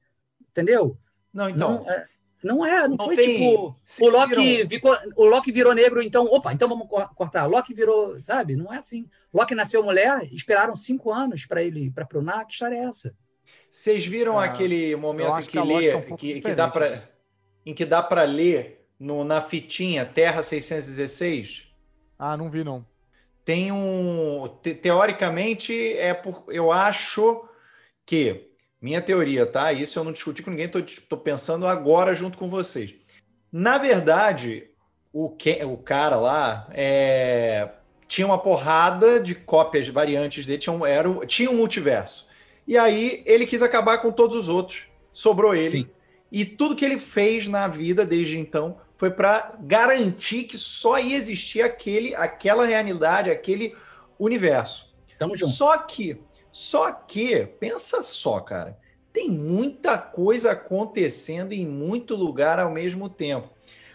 Entendeu? 0.51 0.97
Não, 1.33 1.49
então. 1.49 1.83
não, 1.83 1.89
é, 1.91 2.05
não 2.43 2.65
é, 2.65 2.87
não, 2.87 2.95
não 2.97 3.05
foi 3.05 3.15
tem- 3.15 3.37
tipo 3.37 3.75
o 4.01 4.09
Loki, 4.09 4.35
viram- 4.35 4.69
ficou, 4.69 4.97
o 5.15 5.25
Loki 5.25 5.51
virou 5.51 5.73
negro, 5.73 6.01
então, 6.01 6.25
opa, 6.25 6.53
então 6.53 6.69
vamos 6.69 6.87
cor- 6.87 7.13
cortar. 7.15 7.45
Loki 7.45 7.73
virou, 7.73 8.21
sabe? 8.23 8.55
Não 8.55 8.71
é 8.73 8.77
assim. 8.77 9.09
Loki 9.33 9.53
nasceu 9.55 9.83
mulher, 9.83 10.29
esperaram 10.33 10.75
cinco 10.75 11.11
anos 11.11 11.45
para 11.45 11.61
ele 11.63 11.89
para 11.91 12.05
pronar. 12.05 12.45
Que 12.45 12.53
história 12.53 12.75
é 12.75 12.83
essa? 12.85 13.13
Vocês 13.75 14.05
viram 14.05 14.39
Ah, 14.39 14.45
aquele 14.45 14.95
momento 14.95 15.41
que, 15.41 15.47
que 15.47 15.59
lê, 15.59 15.87
é 15.89 15.97
um 15.97 16.15
que, 16.15 16.39
que 16.39 16.55
dá 16.55 16.65
para 16.65 16.91
né? 16.91 17.03
em 17.65 17.73
que 17.73 17.83
dá 17.83 18.01
para 18.01 18.23
ler 18.23 18.87
no, 18.97 19.25
na 19.25 19.41
fitinha 19.41 20.05
Terra 20.05 20.41
616? 20.41 21.67
Ah, 22.17 22.37
não 22.37 22.49
vi 22.49 22.63
não. 22.63 22.85
Tem 23.43 23.73
um 23.73 24.47
te- 24.63 24.73
teoricamente 24.73 25.93
é 25.97 26.13
por 26.13 26.45
eu 26.47 26.71
acho 26.71 27.49
que 28.05 28.49
minha 28.81 29.01
teoria, 29.01 29.45
tá? 29.45 29.73
Isso 29.73 29.99
eu 29.99 30.05
não 30.05 30.13
discuti 30.13 30.41
com 30.41 30.51
ninguém, 30.51 30.69
tô, 30.69 30.81
tô 31.09 31.17
pensando 31.17 31.67
agora 31.67 32.15
junto 32.15 32.37
com 32.37 32.49
vocês. 32.49 32.95
Na 33.51 33.77
verdade, 33.77 34.69
o, 35.11 35.29
que, 35.29 35.61
o 35.65 35.75
cara 35.75 36.15
lá 36.15 36.69
é, 36.71 37.71
tinha 38.07 38.25
uma 38.25 38.39
porrada 38.39 39.19
de 39.19 39.35
cópias 39.35 39.89
variantes 39.89 40.45
dele, 40.45 40.59
tinha 40.59 40.73
um, 40.73 40.85
era, 40.85 41.25
tinha 41.25 41.51
um 41.51 41.57
multiverso. 41.57 42.24
E 42.67 42.77
aí 42.77 43.21
ele 43.25 43.45
quis 43.45 43.61
acabar 43.61 43.99
com 43.99 44.11
todos 44.11 44.35
os 44.35 44.49
outros. 44.49 44.87
Sobrou 45.13 45.55
ele. 45.55 45.83
Sim. 45.83 45.89
E 46.31 46.43
tudo 46.43 46.75
que 46.75 46.83
ele 46.83 46.99
fez 46.99 47.47
na 47.47 47.67
vida 47.67 48.05
desde 48.05 48.39
então 48.39 48.77
foi 48.97 49.11
para 49.11 49.57
garantir 49.61 50.43
que 50.43 50.57
só 50.57 50.99
ia 50.99 51.15
existir 51.15 51.61
aquele, 51.61 52.15
aquela 52.15 52.65
realidade, 52.65 53.29
aquele 53.29 53.75
universo. 54.17 54.93
Tamo 55.19 55.35
junto. 55.35 55.51
Só 55.51 55.77
que, 55.77 56.17
só 56.51 56.91
que, 56.91 57.45
pensa 57.59 58.01
só, 58.01 58.39
cara, 58.39 58.77
tem 59.11 59.29
muita 59.29 59.97
coisa 59.97 60.51
acontecendo 60.51 61.53
em 61.53 61.65
muito 61.65 62.15
lugar 62.15 62.59
ao 62.59 62.71
mesmo 62.71 63.09
tempo. 63.09 63.49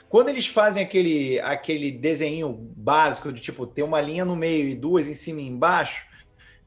Quando 0.09 0.29
eles 0.29 0.47
fazem 0.47 0.83
aquele, 0.83 1.39
aquele 1.41 1.93
desenho 1.93 2.53
básico 2.53 3.33
de 3.33 3.41
tipo 3.41 3.67
ter 3.67 3.83
uma 3.83 4.01
linha 4.01 4.25
no 4.25 4.35
meio 4.35 4.69
e 4.69 4.75
duas 4.75 5.09
em 5.09 5.15
cima 5.15 5.41
e 5.41 5.47
embaixo, 5.47 6.07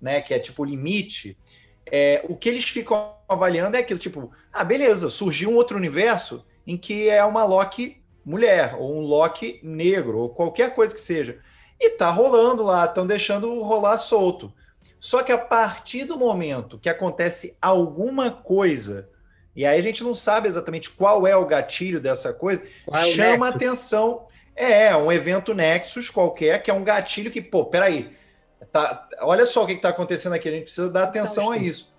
né, 0.01 0.21
que 0.21 0.33
é 0.33 0.39
tipo 0.39 0.63
limite, 0.63 1.37
é, 1.91 2.23
o 2.27 2.35
que 2.35 2.49
eles 2.49 2.63
ficam 2.65 3.13
avaliando 3.27 3.77
é 3.77 3.79
aquilo 3.79 3.99
tipo, 3.99 4.31
ah, 4.51 4.63
beleza, 4.63 5.09
surgiu 5.09 5.49
um 5.49 5.55
outro 5.55 5.77
universo 5.77 6.45
em 6.65 6.77
que 6.77 7.09
é 7.09 7.23
uma 7.23 7.43
Loki 7.43 8.01
mulher 8.25 8.75
ou 8.79 8.97
um 8.97 9.01
Loki 9.01 9.59
negro 9.61 10.19
ou 10.19 10.29
qualquer 10.29 10.73
coisa 10.73 10.93
que 10.93 11.01
seja. 11.01 11.39
E 11.79 11.89
tá 11.91 12.09
rolando 12.09 12.63
lá, 12.63 12.85
estão 12.85 13.05
deixando 13.05 13.61
rolar 13.61 13.97
solto. 13.97 14.53
Só 14.99 15.21
que 15.21 15.31
a 15.33 15.37
partir 15.37 16.05
do 16.05 16.17
momento 16.17 16.79
que 16.79 16.87
acontece 16.87 17.57
alguma 17.61 18.31
coisa, 18.31 19.09
e 19.53 19.65
aí 19.65 19.77
a 19.77 19.83
gente 19.83 20.01
não 20.03 20.15
sabe 20.15 20.47
exatamente 20.47 20.89
qual 20.89 21.27
é 21.27 21.35
o 21.35 21.45
gatilho 21.45 21.99
dessa 21.99 22.31
coisa, 22.31 22.63
Qual 22.85 23.01
é 23.01 23.11
chama 23.11 23.47
nexo? 23.47 23.57
atenção. 23.57 24.27
É, 24.55 24.95
um 24.95 25.11
evento 25.11 25.53
Nexus 25.53 26.09
qualquer, 26.09 26.61
que 26.61 26.69
é 26.69 26.73
um 26.73 26.83
gatilho 26.83 27.31
que, 27.31 27.41
pô, 27.41 27.65
peraí, 27.65 28.15
tá, 28.71 29.07
olha 29.21 29.45
só 29.45 29.63
o 29.63 29.65
que 29.67 29.73
está 29.73 29.89
acontecendo 29.89 30.33
aqui, 30.33 30.47
a 30.49 30.51
gente 30.51 30.63
precisa 30.63 30.89
dar 30.89 31.03
atenção 31.03 31.51
a 31.51 31.57
Então, 31.57 31.67
isso. 31.67 31.93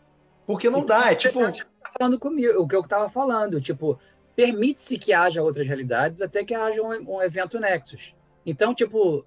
Porque 0.46 0.68
não 0.70 0.80
Então, 0.80 0.98
dá, 1.00 1.10
é 1.10 1.14
você 1.14 1.28
tipo. 1.28 1.40
tá 1.40 1.90
falando 1.98 2.18
comigo, 2.18 2.60
o 2.60 2.68
que 2.68 2.76
eu 2.76 2.82
tava 2.82 3.08
falando, 3.10 3.60
tipo, 3.60 3.98
permite-se 4.36 4.98
que 4.98 5.12
haja 5.12 5.42
outras 5.42 5.66
realidades 5.66 6.20
até 6.20 6.44
que 6.44 6.54
haja 6.54 6.82
um, 6.82 7.16
um 7.16 7.22
evento 7.22 7.58
Nexus. 7.58 8.14
Então, 8.44 8.74
tipo, 8.74 9.24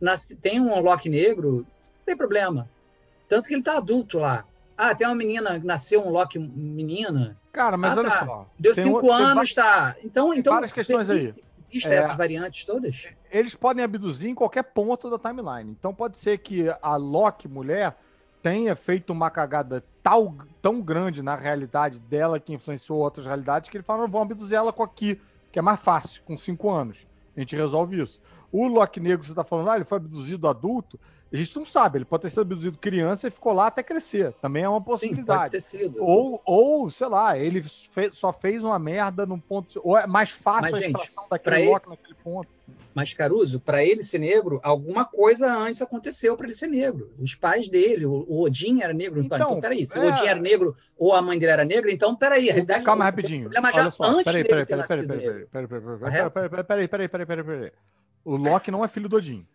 nasce, 0.00 0.34
tem 0.36 0.60
um 0.60 0.80
Loki 0.80 1.08
negro, 1.08 1.58
não 1.58 2.04
tem 2.06 2.16
problema. 2.16 2.68
Tanto 3.28 3.48
que 3.48 3.54
ele 3.54 3.62
tá 3.62 3.76
adulto 3.76 4.18
lá. 4.18 4.44
Ah, 4.76 4.94
tem 4.94 5.06
uma 5.06 5.14
menina, 5.14 5.60
nasceu 5.62 6.00
um 6.00 6.10
Loki 6.10 6.38
menina. 6.38 7.36
Cara, 7.52 7.76
mas 7.76 7.96
Ah, 7.96 8.00
olha 8.00 8.10
tá. 8.10 8.24
só. 8.24 8.46
Deu 8.58 8.74
tem 8.74 8.84
cinco 8.84 8.96
outro- 8.96 9.16
tem 9.16 9.26
anos, 9.26 9.54
tá. 9.54 9.96
Então, 10.02 10.30
tem 10.30 10.38
então. 10.40 10.52
várias 10.54 10.72
questões 10.72 11.08
aí. 11.10 11.34
Existem 11.76 11.92
É. 11.92 11.96
essas 11.96 12.16
variantes 12.16 12.64
todas? 12.64 13.08
eles 13.30 13.54
podem 13.54 13.84
abduzir 13.84 14.30
em 14.30 14.34
qualquer 14.34 14.62
ponto 14.62 15.10
da 15.10 15.18
timeline. 15.18 15.70
Então 15.70 15.92
pode 15.94 16.16
ser 16.18 16.38
que 16.38 16.66
a 16.80 16.96
Loki 16.96 17.48
mulher 17.48 17.96
tenha 18.42 18.76
feito 18.76 19.10
uma 19.12 19.30
cagada 19.30 19.82
tal, 20.02 20.34
tão 20.60 20.80
grande 20.80 21.22
na 21.22 21.34
realidade 21.34 21.98
dela 21.98 22.38
que 22.38 22.52
influenciou 22.52 22.98
outras 22.98 23.26
realidades 23.26 23.70
que 23.70 23.76
ele 23.76 23.84
fala, 23.84 24.06
vamos 24.06 24.30
abduzir 24.30 24.56
ela 24.56 24.72
com 24.72 24.82
aqui, 24.82 25.20
que 25.50 25.58
é 25.58 25.62
mais 25.62 25.80
fácil, 25.80 26.22
com 26.24 26.36
5 26.36 26.70
anos. 26.70 26.98
A 27.36 27.40
gente 27.40 27.56
resolve 27.56 28.00
isso. 28.00 28.20
O 28.56 28.68
Loki 28.68 29.00
negro, 29.00 29.26
você 29.26 29.34
tá 29.34 29.42
falando, 29.42 29.68
ah, 29.70 29.74
ele 29.74 29.84
foi 29.84 29.96
abduzido 29.98 30.46
adulto. 30.46 30.96
A 31.32 31.36
gente 31.36 31.56
não 31.56 31.66
sabe, 31.66 31.98
ele 31.98 32.04
pode 32.04 32.22
ter 32.22 32.30
sido 32.30 32.42
abduzido 32.42 32.78
criança 32.78 33.26
e 33.26 33.30
ficou 33.32 33.52
lá 33.52 33.66
até 33.66 33.82
crescer. 33.82 34.32
Também 34.34 34.62
é 34.62 34.68
uma 34.68 34.78
Sim, 34.78 34.84
possibilidade. 34.84 35.60
sido. 35.60 36.00
Ou, 36.00 36.40
ou, 36.46 36.88
sei 36.88 37.08
lá, 37.08 37.36
ele 37.36 37.60
fe- 37.64 38.12
só 38.12 38.32
fez 38.32 38.62
uma 38.62 38.78
merda 38.78 39.26
num 39.26 39.40
ponto. 39.40 39.80
Ou 39.82 39.98
é 39.98 40.06
mais 40.06 40.30
fácil 40.30 40.70
Mas, 40.70 40.74
a 40.74 40.80
gente, 40.80 40.94
extração 40.94 41.26
daquele 41.28 41.56
ele- 41.62 41.70
Loki 41.70 41.88
naquele 41.88 42.14
ponto. 42.22 42.48
Mas, 42.94 43.12
Caruso, 43.12 43.58
para 43.58 43.84
ele 43.84 44.04
ser 44.04 44.20
negro, 44.20 44.60
alguma 44.62 45.04
coisa 45.04 45.52
antes 45.52 45.82
aconteceu 45.82 46.36
para 46.36 46.46
ele 46.46 46.54
ser 46.54 46.68
negro. 46.68 47.12
Os 47.18 47.34
pais 47.34 47.68
dele, 47.68 48.06
o, 48.06 48.24
Odin 48.42 48.82
era 48.82 48.92
negro. 48.92 49.20
Então, 49.20 49.36
Então, 49.36 49.48
então 49.48 49.60
peraí, 49.60 49.84
se 49.84 49.98
é- 49.98 50.00
o 50.00 50.06
Odin 50.06 50.26
era 50.28 50.40
negro 50.40 50.76
ou 50.96 51.12
a 51.12 51.20
mãe 51.20 51.36
dele 51.40 51.50
era 51.50 51.64
negra, 51.64 51.90
então 51.90 52.14
peraí, 52.14 52.48
a 52.48 52.52
realidade 52.52 52.84
Calma 52.84 53.02
o 53.02 53.06
rapidinho. 53.06 53.42
problema 53.42 53.72
já 53.72 53.80
Olha 53.82 53.90
só, 53.90 54.04
antes 54.04 54.22
peraí, 54.22 54.42
dele 54.44 54.48
peraí, 54.48 54.66
ter 54.66 54.76
peraí, 54.76 54.86
peraí, 54.86 55.06
nascido 55.06 55.08
peraí, 55.08 55.26
negro. 55.26 55.48
peraí, 55.50 55.66
peraí, 55.68 55.82
peraí, 55.82 55.98
Correto? 55.98 56.30
peraí, 56.30 56.48
peraí, 56.48 56.64
peraí, 56.64 56.88
peraí, 56.88 57.08
peraí, 57.08 57.26
peraí, 57.26 57.44
peraí. 57.44 57.72
O 58.24 58.36
Loki 58.36 58.70
não 58.70 58.84
é 58.84 58.88
filho 58.88 59.08
do 59.08 59.16
Odin. 59.16 59.46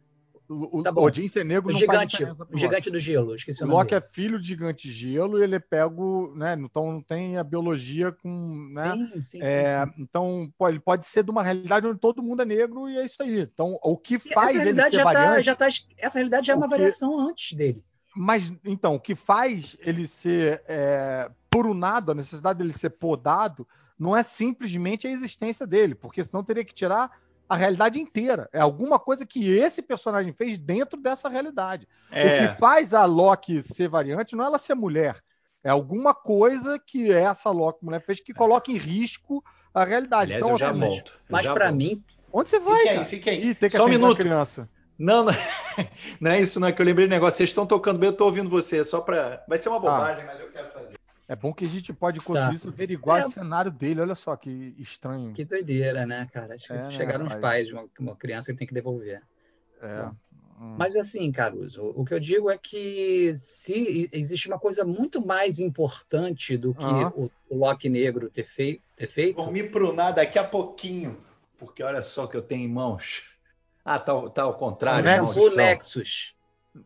O, 0.51 0.81
Tá. 0.81 0.91
Odin 0.95 1.27
ser 1.27 1.45
negro 1.45 1.69
O 1.69 1.73
não 1.73 1.79
faz 1.79 1.91
gigante, 1.99 2.11
diferença 2.17 2.43
pro 2.43 2.55
o 2.55 2.57
gigante 2.57 2.89
do 2.89 2.99
gelo, 2.99 3.35
esqueci 3.35 3.63
o 3.63 3.67
O 3.67 3.69
Loki 3.69 3.93
é 3.93 3.99
dele. 3.99 4.11
filho 4.11 4.41
de 4.41 4.47
gigante 4.47 4.89
gelo 4.91 5.37
e 5.39 5.43
ele 5.43 5.55
é 5.55 5.59
pego, 5.59 6.33
né? 6.35 6.55
Então 6.59 6.91
não 6.91 7.03
tem 7.03 7.37
a 7.37 7.43
biologia 7.43 8.11
com, 8.11 8.67
né? 8.73 8.95
Sim, 9.13 9.21
sim, 9.21 9.39
É, 9.43 9.85
sim, 9.85 9.91
sim. 9.91 10.01
Então, 10.01 10.51
pô, 10.57 10.67
ele 10.67 10.79
pode 10.79 11.05
ser 11.05 11.23
de 11.23 11.29
uma 11.29 11.43
realidade 11.43 11.85
onde 11.85 11.99
todo 11.99 12.23
mundo 12.23 12.41
é 12.41 12.45
negro 12.45 12.89
e 12.89 12.97
é 12.97 13.05
isso 13.05 13.21
aí. 13.21 13.41
Então, 13.41 13.77
o 13.83 13.95
que 13.95 14.17
faz 14.17 14.55
essa 14.55 14.67
ele 14.69 14.81
ser 14.81 14.91
já 14.91 14.97
tá, 15.03 15.13
variante, 15.13 15.43
já 15.43 15.55
tá, 15.55 15.67
essa 15.97 16.17
realidade 16.17 16.47
já 16.47 16.53
é 16.53 16.55
uma 16.55 16.65
que- 16.67 16.71
variação 16.71 17.19
antes 17.19 17.55
dele. 17.55 17.83
Mas, 18.15 18.51
então, 18.65 18.95
o 18.95 18.99
que 18.99 19.13
faz 19.13 19.77
ele 19.81 20.07
ser 20.07 20.63
é, 20.67 21.29
purunado, 21.51 22.11
a 22.11 22.15
necessidade 22.15 22.57
dele 22.57 22.73
ser 22.73 22.89
podado, 22.89 23.67
não 23.99 24.17
é 24.17 24.23
simplesmente 24.23 25.05
a 25.05 25.11
existência 25.11 25.67
dele, 25.67 25.93
porque 25.93 26.23
senão 26.23 26.43
teria 26.43 26.65
que 26.65 26.73
tirar 26.73 27.11
a 27.49 27.55
realidade 27.55 27.99
inteira. 27.99 28.49
É 28.53 28.59
alguma 28.61 28.99
coisa 28.99 29.25
que 29.25 29.49
esse 29.51 29.81
personagem 29.81 30.33
fez 30.33 30.57
dentro 30.59 31.01
dessa 31.01 31.27
realidade. 31.29 31.87
O 32.21 32.29
É, 32.29 32.31
que 32.31 32.47
faz 32.47 32.93
a 32.93 33.05
Loki 33.05 33.63
ser 33.63 33.89
variante 33.89 34.35
não 34.35 34.43
é 34.45 34.47
ela 34.47 34.57
ser 34.59 34.75
mulher. 34.75 35.21
É 35.63 35.69
alguma 35.69 36.13
coisa 36.13 36.79
que 36.79 37.11
essa 37.11 37.49
Loki 37.51 37.83
mulher 37.83 38.01
fez 38.05 38.19
que 38.21 38.33
coloca 38.33 38.71
em 38.71 38.77
risco 38.77 39.43
a 39.73 39.83
realidade. 39.83 40.33
aliás, 40.33 40.45
então, 40.45 40.51
eu 40.51 40.57
já 40.57 40.71
assim, 40.71 40.79
volto. 40.79 41.19
eu 41.27 41.27
Mas 41.27 41.47
para 41.47 41.71
mim, 41.71 42.03
onde 42.31 42.49
você 42.49 42.59
vai, 42.59 42.75
Fique 42.77 42.89
aí, 42.89 42.95
cara? 42.95 43.05
fique 43.05 43.29
aí. 43.29 43.49
Ih, 43.49 43.55
tem 43.55 43.69
que 43.69 43.75
Só 43.75 43.85
um 43.85 43.89
minuto. 43.89 44.15
criança. 44.15 44.69
Não, 44.97 45.23
não, 45.23 45.33
não 46.19 46.31
é 46.31 46.41
isso, 46.41 46.59
não 46.59 46.67
é 46.67 46.73
que 46.73 46.81
eu 46.81 46.85
lembrei 46.85 47.07
do 47.07 47.09
negócio. 47.11 47.37
Vocês 47.37 47.49
estão 47.49 47.65
tocando 47.65 47.99
bem, 47.99 48.09
eu 48.09 48.15
tô 48.17 48.25
ouvindo 48.25 48.49
você. 48.49 48.79
é 48.79 48.83
Só 48.83 49.01
para. 49.01 49.43
Vai 49.47 49.57
ser 49.57 49.69
uma 49.69 49.79
bobagem, 49.79 50.25
mas 50.25 50.39
eu 50.39 50.51
quero 50.51 50.71
fazer. 50.71 50.98
É 51.29 51.35
bom 51.35 51.53
que 51.53 51.63
a 51.63 51.67
gente 51.67 51.93
pode, 51.93 52.17
enquanto 52.17 52.39
Tá. 52.39 52.51
isso, 52.53 52.67
averiguar 52.69 53.21
É. 53.21 53.25
o 53.27 53.29
cenário 53.29 53.69
dele. 53.69 54.01
Olha 54.01 54.15
só 54.15 54.35
que 54.35 54.73
estranho. 54.79 55.31
que 55.31 55.45
doideira, 55.45 56.03
né, 56.03 56.27
cara? 56.33 56.55
Acho 56.55 56.65
que 56.65 56.73
É, 56.73 56.81
né, 56.81 56.89
chegaram 56.89 57.25
os 57.27 57.33
rapaz? 57.33 57.41
pais 57.41 57.67
de 57.67 57.73
uma, 57.75 57.87
uma 57.99 58.15
criança 58.15 58.51
que 58.51 58.57
tem 58.57 58.67
que 58.67 58.73
devolver. 58.73 59.21
É. 59.79 60.05
Hum. 60.59 60.75
Mas 60.75 60.95
assim, 60.95 61.31
Caruso, 61.31 61.93
o 61.95 62.03
que 62.03 62.15
eu 62.15 62.19
digo 62.19 62.49
é 62.49 62.57
que 62.57 63.31
se 63.35 64.09
existe 64.11 64.47
uma 64.47 64.57
coisa 64.59 64.83
muito 64.83 65.23
mais 65.25 65.59
importante 65.59 66.57
do 66.57 66.73
que 66.73 66.83
Aham. 66.83 67.13
o, 67.15 67.31
o 67.47 67.57
Loki 67.59 67.87
negro 67.89 68.27
ter, 68.29 68.43
fei- 68.43 68.81
ter 68.95 69.05
feito, 69.07 69.35
Vão 69.35 69.51
me 69.51 69.61
prunar 69.63 70.13
daqui 70.15 70.39
a 70.39 70.43
pouquinho, 70.43 71.23
porque 71.59 71.83
olha 71.83 72.01
só 72.01 72.25
o 72.25 72.27
que 72.27 72.35
eu 72.35 72.41
tenho 72.41 72.63
em 72.67 72.73
mãos. 72.73 73.37
Ah, 73.85 73.99
tá, 73.99 74.29
tá 74.31 74.41
ao 74.43 74.55
contrário, 74.55 75.05
maldição. 75.05 75.55
Nexus. 75.55 76.35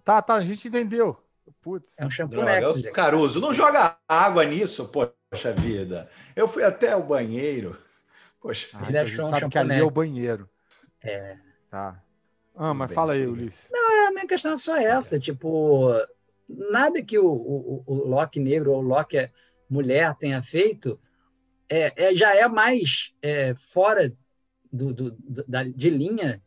Tá, 0.03 0.21
tá, 0.21 0.33
a 0.35 0.43
gente 0.45 0.67
entendeu. 0.67 1.17
Putz. 1.61 1.97
É 1.99 2.05
um 2.05 2.09
shampoo 2.09 2.35
Droga, 2.37 2.59
Nexus. 2.61 2.85
eu-. 2.85 2.91
Caruso, 2.93 3.39
não 3.41 3.53
joga 3.53 3.97
água 4.07 4.43
nisso, 4.45 4.89
poxa 4.89 5.53
vida. 5.53 6.09
Eu 6.35 6.47
fui 6.47 6.63
até 6.63 6.95
o 6.95 7.03
banheiro. 7.03 7.77
Poxa, 8.41 8.67
Ah, 8.73 8.89
Ele 8.89 8.99
então 8.99 9.01
achou 9.03 9.25
um 9.25 9.29
sabe 9.29 9.49
que 9.51 9.57
ali 9.57 9.75
é 9.79 9.83
o 9.83 9.91
banheiro. 9.91 10.49
É. 11.01 11.37
Tá. 11.69 12.01
Ah, 12.55 12.73
mas 12.73 12.89
bem, 12.89 12.95
fala 12.95 13.13
aí, 13.13 13.23
tudo 13.23 13.33
bem. 13.35 13.43
Ulisses. 13.45 13.69
A 14.07 14.11
minha 14.11 14.27
questão 14.27 14.53
é 14.53 14.57
só 14.57 14.75
essa, 14.77 15.19
tipo, 15.19 15.89
nada 16.47 17.01
que 17.01 17.17
o, 17.17 17.25
o, 17.25 17.83
o 17.87 17.93
Loki 18.07 18.39
negro 18.39 18.71
ou 18.73 18.79
o 18.79 18.81
Loki 18.81 19.29
mulher 19.69 20.13
tenha 20.15 20.41
feito 20.43 20.99
é, 21.69 22.09
é- 22.09 22.15
já 22.15 22.35
é 22.35 22.47
mais 22.47 23.13
é, 23.21 23.55
fora 23.55 24.13
do, 24.71 24.93
do- 24.93 25.11
do- 25.11 25.45
da, 25.47 25.63
de 25.63 25.89
linha 25.89 26.41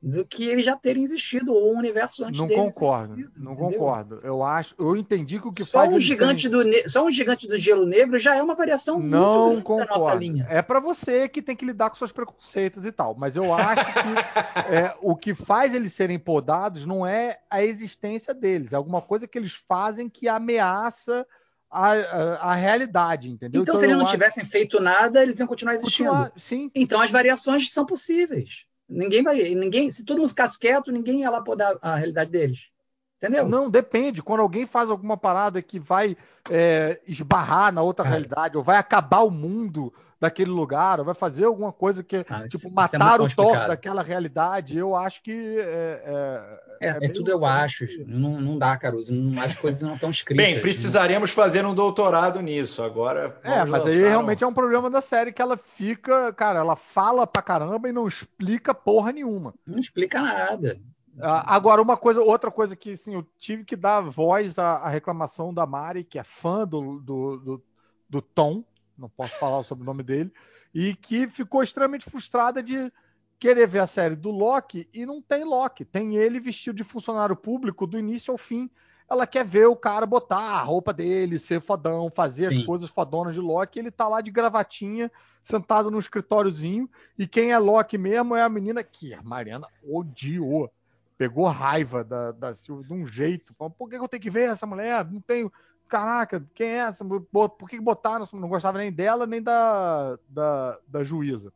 do 0.00 0.24
que 0.24 0.44
eles 0.44 0.64
já 0.64 0.76
terem 0.76 1.02
existido 1.02 1.52
ou 1.52 1.74
o 1.74 1.76
universo 1.76 2.24
antes 2.24 2.40
Não 2.40 2.46
deles 2.46 2.72
concordo, 2.72 3.14
existido, 3.14 3.32
não 3.42 3.52
entendeu? 3.54 3.78
concordo. 3.80 4.20
Eu 4.22 4.44
acho, 4.44 4.72
eu 4.78 4.96
entendi 4.96 5.40
que 5.40 5.48
o 5.48 5.52
que 5.52 5.64
só 5.64 5.80
faz 5.80 5.92
um 5.92 5.98
gigante 5.98 6.42
serem- 6.42 6.56
do 6.56 6.64
ne- 6.64 6.88
só 6.88 7.04
um 7.04 7.10
gigante 7.10 7.48
do 7.48 7.58
gelo 7.58 7.84
negro 7.84 8.16
já 8.16 8.36
é 8.36 8.40
uma 8.42 8.54
variação 8.54 9.00
não 9.00 9.48
muito 9.50 9.64
grande 9.64 9.86
da 9.88 9.92
nossa 9.92 9.98
concordo. 10.04 10.18
linha. 10.20 10.46
É 10.48 10.62
pra 10.62 10.78
você 10.78 11.28
que 11.28 11.42
tem 11.42 11.56
que 11.56 11.64
lidar 11.64 11.90
com 11.90 11.96
seus 11.96 12.12
preconceitos 12.12 12.86
e 12.86 12.92
tal. 12.92 13.16
Mas 13.18 13.34
eu 13.36 13.52
acho 13.52 13.84
que 13.92 13.92
é, 14.72 14.96
o 15.02 15.16
que 15.16 15.34
faz 15.34 15.74
eles 15.74 15.92
serem 15.92 16.18
podados 16.18 16.86
não 16.86 17.04
é 17.04 17.40
a 17.50 17.64
existência 17.64 18.32
deles, 18.32 18.72
é 18.72 18.76
alguma 18.76 19.02
coisa 19.02 19.26
que 19.26 19.36
eles 19.36 19.54
fazem 19.68 20.08
que 20.08 20.28
ameaça 20.28 21.26
a, 21.68 21.90
a, 21.92 22.52
a 22.52 22.54
realidade, 22.54 23.30
entendeu? 23.30 23.62
Então, 23.62 23.76
se 23.76 23.84
eles 23.84 23.96
não 23.96 24.04
acho- 24.04 24.12
tivessem 24.12 24.44
feito 24.44 24.80
nada, 24.80 25.22
eles 25.24 25.40
iam 25.40 25.46
continuar 25.48 25.74
existindo. 25.74 26.08
continuar, 26.08 26.32
sim, 26.36 26.70
Então 26.72 27.00
as 27.00 27.10
variações 27.10 27.72
são 27.72 27.84
possíveis. 27.84 28.64
Ninguém 28.88 29.22
vai, 29.22 29.54
ninguém, 29.54 29.90
se 29.90 30.04
todo 30.04 30.18
mundo 30.18 30.30
ficasse 30.30 30.58
quieto, 30.58 30.90
ninguém 30.90 31.20
ia 31.20 31.30
lá 31.30 31.42
podar 31.42 31.76
a 31.82 31.96
realidade 31.96 32.30
deles. 32.30 32.70
Entendeu? 33.18 33.48
Não, 33.48 33.68
depende. 33.68 34.22
Quando 34.22 34.40
alguém 34.40 34.64
faz 34.64 34.88
alguma 34.90 35.16
parada 35.16 35.60
que 35.60 35.78
vai 35.78 36.16
é, 36.48 37.00
esbarrar 37.06 37.72
na 37.72 37.82
outra 37.82 38.04
Cara. 38.04 38.14
realidade, 38.14 38.56
ou 38.56 38.62
vai 38.62 38.76
acabar 38.78 39.20
o 39.20 39.30
mundo 39.30 39.92
daquele 40.20 40.50
lugar, 40.50 40.98
ou 40.98 41.04
vai 41.04 41.14
fazer 41.14 41.44
alguma 41.44 41.72
coisa 41.72 42.02
que, 42.02 42.24
Ah, 42.28 42.44
isso- 42.44 42.56
tipo, 42.58 42.68
isso 42.68 42.94
é 42.94 42.98
matar 42.98 43.18
muito 43.20 43.32
o 43.32 43.36
Thor 43.36 43.68
daquela 43.68 44.02
realidade, 44.02 44.76
eu 44.76 44.96
acho 44.96 45.22
que 45.22 45.32
é, 45.58 46.02
é- 46.06 46.68
É, 46.80 46.88
é 46.90 47.06
é 47.06 47.08
tudo 47.08 47.30
eu 47.30 47.44
acho. 47.44 47.84
Não, 48.06 48.40
não 48.40 48.56
dá, 48.58 48.76
Caruso. 48.76 49.12
Não, 49.12 49.42
as 49.42 49.54
coisas 49.56 49.82
não 49.82 49.94
estão 49.94 50.10
escritas. 50.10 50.44
bem, 50.46 50.60
precisaremos 50.60 51.30
fazer 51.32 51.64
um 51.66 51.74
doutorado 51.74 52.40
nisso. 52.40 52.82
Agora. 52.84 53.36
É, 53.42 53.64
mas 53.64 53.84
aí 53.84 54.00
realmente 54.00 54.42
é 54.44 54.46
um 54.46 54.54
problema 54.54 54.88
da 54.88 55.00
série 55.00 55.32
que 55.32 55.42
ela 55.42 55.56
fica, 55.56 56.32
cara, 56.34 56.60
ela 56.60 56.76
fala 56.76 57.26
pra 57.26 57.42
caramba 57.42 57.88
e 57.88 57.92
não 57.92 58.06
explica 58.06 58.72
porra 58.72 59.12
nenhuma. 59.12 59.54
Não 59.66 59.78
explica 59.80 60.20
nada. 60.22 60.78
Ah, 61.20 61.54
Agora, 61.54 61.82
uma 61.82 61.96
coisa, 61.96 62.20
outra 62.20 62.50
coisa 62.50 62.76
que 62.76 62.92
assim, 62.92 63.14
eu 63.14 63.26
tive 63.38 63.64
que 63.64 63.76
dar 63.76 64.00
voz 64.00 64.58
à, 64.58 64.76
à 64.76 64.88
reclamação 64.88 65.52
da 65.52 65.66
Mari, 65.66 66.04
que 66.04 66.18
é 66.18 66.24
fã 66.24 66.66
do, 66.66 67.00
do, 67.00 67.36
do, 67.38 67.64
do 68.08 68.22
Tom, 68.22 68.64
não 68.96 69.08
posso 69.08 69.38
falar 69.38 69.62
sobre 69.62 69.82
o 69.82 69.86
nome 69.86 70.02
dele, 70.02 70.32
e 70.74 70.94
que 70.94 71.28
ficou 71.28 71.62
extremamente 71.62 72.08
frustrada 72.08 72.62
de 72.62 72.92
querer 73.38 73.66
ver 73.68 73.80
a 73.80 73.86
série 73.86 74.16
do 74.16 74.30
Loki 74.30 74.88
e 74.92 75.06
não 75.06 75.22
tem 75.22 75.44
Loki. 75.44 75.84
Tem 75.84 76.16
ele 76.16 76.40
vestido 76.40 76.76
de 76.76 76.84
funcionário 76.84 77.36
público 77.36 77.86
do 77.86 77.98
início 77.98 78.32
ao 78.32 78.38
fim. 78.38 78.68
Ela 79.08 79.26
quer 79.26 79.44
ver 79.44 79.66
o 79.66 79.76
cara 79.76 80.04
botar 80.04 80.36
a 80.36 80.62
roupa 80.62 80.92
dele, 80.92 81.38
ser 81.38 81.60
fodão, 81.60 82.10
fazer 82.14 82.46
as 82.46 82.54
Sim. 82.54 82.66
coisas 82.66 82.90
fodonas 82.90 83.34
de 83.34 83.40
Loki. 83.40 83.78
Ele 83.78 83.90
tá 83.90 84.06
lá 84.06 84.20
de 84.20 84.30
gravatinha, 84.30 85.10
sentado 85.42 85.90
no 85.90 85.98
escritóriozinho. 85.98 86.90
E 87.18 87.26
quem 87.26 87.52
é 87.52 87.58
Loki 87.58 87.96
mesmo 87.96 88.36
é 88.36 88.42
a 88.42 88.48
menina 88.48 88.82
que 88.82 89.14
a 89.14 89.22
Mariana 89.22 89.66
odiou 89.82 90.70
pegou 91.18 91.46
raiva 91.48 92.04
da, 92.04 92.30
da 92.30 92.54
Silvia 92.54 92.86
de 92.86 92.94
um 92.94 93.04
jeito. 93.04 93.52
Falou, 93.54 93.72
por 93.76 93.90
que 93.90 93.96
eu 93.96 94.08
tenho 94.08 94.22
que 94.22 94.30
ver 94.30 94.48
essa 94.48 94.64
mulher? 94.64 95.04
Não 95.10 95.20
tenho. 95.20 95.52
Caraca, 95.88 96.46
quem 96.54 96.68
é 96.68 96.76
essa? 96.76 97.04
Por 97.04 97.68
que 97.68 97.80
botaram? 97.80 98.24
Não 98.34 98.48
gostava 98.48 98.78
nem 98.78 98.92
dela, 98.92 99.26
nem 99.26 99.42
da, 99.42 100.18
da, 100.28 100.78
da 100.86 101.02
juíza. 101.02 101.52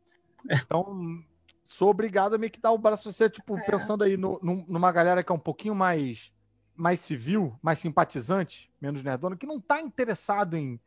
Então, 0.51 1.23
sou 1.63 1.91
obrigado 1.91 2.35
a 2.35 2.39
meio 2.39 2.51
que 2.51 2.61
dar 2.61 2.73
o 2.73 2.79
braço 2.79 3.13
você, 3.13 3.31
tipo, 3.31 3.55
pensando 3.71 4.03
aí 4.03 4.17
no- 4.17 4.41
num- 4.43 4.65
numa 4.67 4.91
galera 4.91 5.23
que 5.23 5.31
é 5.31 5.35
um 5.35 5.39
pouquinho 5.39 5.75
mais, 5.75 6.33
mais 6.75 6.99
civil, 6.99 7.55
mais 7.63 7.79
simpatizante, 7.79 8.71
menos 8.81 9.03
nerdona, 9.05 9.37
que 9.37 9.47
não 9.47 9.61
tá 9.61 9.81
interessado 9.81 10.57
em, 10.57 10.81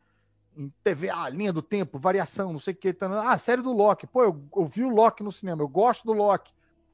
em 0.58 0.74
TV, 0.84 1.10
ah, 1.10 1.30
linha 1.30 1.54
do 1.54 1.62
tempo, 1.62 2.00
variação, 2.00 2.52
não 2.52 2.60
sei 2.60 2.74
o 2.74 2.78
que. 2.78 2.92
Tá, 2.92 3.32
ah, 3.32 3.38
série 3.38 3.62
do 3.62 3.72
Loki. 3.72 4.08
Pô, 4.08 4.24
eu, 4.24 4.44
eu 4.56 4.66
vi 4.66 4.84
o 4.84 4.90
Loki 4.90 5.24
no 5.24 5.32
cinema, 5.32 5.62
eu 5.62 5.68
gosto 5.68 6.04
do 6.04 6.14
Loki. 6.14 6.52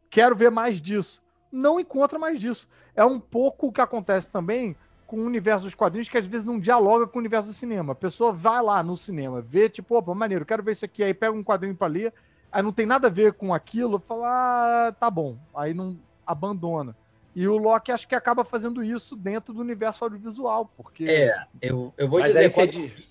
Quero 0.09 0.35
ver 0.35 0.51
mais 0.51 0.81
disso 0.81 1.20
não 1.51 1.79
encontra 1.79 2.17
mais 2.17 2.39
disso. 2.39 2.67
É 2.95 3.03
um 3.03 3.19
pouco 3.19 3.67
o 3.67 3.71
que 3.71 3.81
acontece 3.81 4.29
também 4.29 4.75
com 5.05 5.17
o 5.17 5.25
universo 5.25 5.65
dos 5.65 5.75
quadrinhos 5.75 6.07
que 6.07 6.17
às 6.17 6.25
vezes 6.25 6.45
não 6.45 6.59
dialoga 6.59 7.05
com 7.05 7.17
o 7.17 7.19
universo 7.19 7.49
do 7.49 7.53
cinema. 7.53 7.91
A 7.91 7.95
pessoa 7.95 8.31
vai 8.31 8.61
lá 8.61 8.81
no 8.81 8.95
cinema, 8.95 9.41
vê, 9.41 9.67
tipo, 9.67 9.95
opa, 9.97 10.15
maneiro, 10.15 10.45
quero 10.45 10.63
ver 10.63 10.71
isso 10.71 10.85
aqui, 10.85 11.03
aí 11.03 11.13
pega 11.13 11.33
um 11.35 11.43
quadrinho 11.43 11.75
pra 11.75 11.87
ler, 11.87 12.13
aí 12.51 12.61
não 12.63 12.71
tem 12.71 12.85
nada 12.85 13.07
a 13.07 13.11
ver 13.11 13.33
com 13.33 13.53
aquilo, 13.53 13.99
fala, 13.99 14.87
ah, 14.87 14.91
tá 14.93 15.09
bom. 15.09 15.37
Aí 15.53 15.73
não 15.73 15.99
abandona. 16.25 16.95
E 17.35 17.47
o 17.47 17.57
Loki 17.57 17.91
acho 17.91 18.07
que 18.07 18.15
acaba 18.15 18.43
fazendo 18.43 18.83
isso 18.83 19.15
dentro 19.15 19.53
do 19.53 19.61
universo 19.61 20.03
audiovisual, 20.03 20.71
porque. 20.77 21.05
É, 21.05 21.33
eu, 21.61 21.93
eu 21.97 22.07
vou 22.07 22.19
Mas 22.19 22.33
dizer 22.33 22.53
quando 22.53 22.71
diz- 22.71 23.07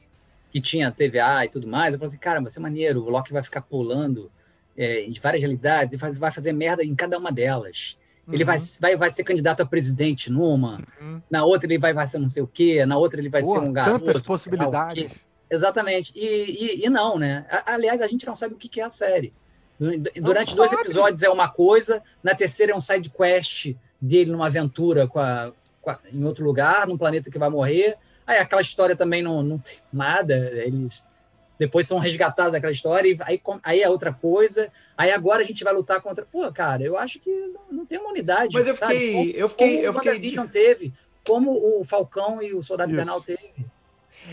que 0.51 0.61
tinha 0.61 0.91
TVA 0.91 1.45
e 1.45 1.49
tudo 1.49 1.67
mais, 1.67 1.93
eu 1.93 1.99
falei 1.99 2.09
assim, 2.09 2.19
cara, 2.19 2.41
vai 2.41 2.51
ser 2.51 2.61
maneiro, 2.61 3.03
o 3.05 3.11
Loki 3.11 3.33
vai 3.33 3.43
ficar 3.43 3.61
pulando 3.63 4.31
é, 4.77 5.05
em 5.05 5.13
várias 5.21 5.43
realidades 5.43 5.95
e 5.95 5.99
faz- 5.99 6.17
vai 6.19 6.31
fazer 6.31 6.53
merda 6.53 6.83
em 6.85 6.95
cada 6.95 7.19
uma 7.19 7.31
delas. 7.31 7.97
Ele 8.33 8.43
Uhum. 8.43 8.47
vai, 8.47 8.57
vai, 8.81 8.97
vai 8.97 9.11
ser 9.11 9.25
candidato 9.25 9.61
a 9.63 9.67
presidente 9.67 10.31
numa, 10.31 10.81
Uhum. 11.01 11.21
na 11.31 11.45
outra 11.45 11.67
ele 11.67 11.79
vai, 11.79 11.93
vai 11.93 12.07
ser 12.07 12.19
não 12.19 12.29
sei 12.29 12.43
o 12.43 12.47
quê, 12.47 12.85
na 12.87 12.97
outra 12.97 13.21
ele 13.21 13.29
vai 13.29 13.43
Porra, 13.43 13.61
ser 13.61 13.67
um 13.67 13.73
garoto. 13.73 14.05
tantas 14.05 14.23
possibilidades. 14.23 15.11
Exatamente. 15.51 16.13
E, 16.15 16.23
e- 16.81 16.87
e 16.87 16.89
não, 16.91 17.19
né? 17.19 17.45
Aliás, 17.67 18.01
a 18.01 18.07
gente 18.07 18.25
não 18.27 18.37
sabe 18.37 18.55
o 18.55 18.57
que 18.57 18.81
é 18.81 18.85
a 18.85 18.91
série. 18.91 19.33
Durante 20.21 20.55
dois 20.55 20.71
sabe. 20.71 20.83
episódios 20.83 21.23
é 21.23 21.29
uma 21.31 21.49
coisa, 21.49 22.03
na 22.23 22.35
terceira 22.35 22.73
é 22.73 22.77
um 22.77 22.81
side 22.81 23.11
quest 23.11 23.75
dele 24.01 24.31
numa 24.31 24.47
aventura 24.47 25.09
com 25.09 25.19
a- 25.19 25.53
com 25.81 25.91
a- 25.91 25.99
em 26.13 26.23
outro 26.25 26.45
lugar, 26.45 26.87
num 26.87 26.99
planeta 26.99 27.31
que 27.31 27.39
vai 27.39 27.49
morrer. 27.49 27.97
Aí 28.27 28.37
aquela 28.39 28.61
história 28.63 28.95
também 28.95 29.23
não, 29.23 29.43
não 29.43 29.59
tem 29.59 29.75
nada. 29.93 30.35
Eles 30.35 31.05
depois 31.61 31.87
são 31.87 31.99
resgatados 31.99 32.51
daquela 32.53 32.73
história 32.73 33.07
e 33.09 33.17
aí, 33.23 33.41
aí 33.63 33.81
é 33.83 33.89
outra 33.89 34.13
coisa. 34.13 34.73
Aí 34.97 35.13
agora 35.13 35.43
a 35.43 35.45
gente 35.47 35.63
vai 35.63 35.73
lutar 35.73 36.01
contra. 36.01 36.25
Pô, 36.25 36.51
cara, 36.51 36.83
eu 36.83 36.97
acho 36.97 37.21
que 37.21 37.31
não, 37.31 37.61
não 37.71 37.87
tem 37.87 37.99
uma 37.99 38.11
unidade. 38.11 38.55
Mas 38.55 38.67
eu 38.67 38.75
fiquei. 38.75 39.13
Como- 39.13 39.31
Eu 39.31 39.49
fiquei. 39.49 39.69
como 39.75 39.85
Eu 39.85 39.91
o 39.91 39.95
fiquei, 39.95 40.11
WandaVision 40.13 40.47
teve, 40.49 40.93
como 41.25 41.53
o 41.79 41.85
Falcão 41.85 42.43
e 42.43 42.53
o 42.55 42.63
Soldado. 42.63 42.91
Invernal 42.91 43.21
teve. 43.21 43.53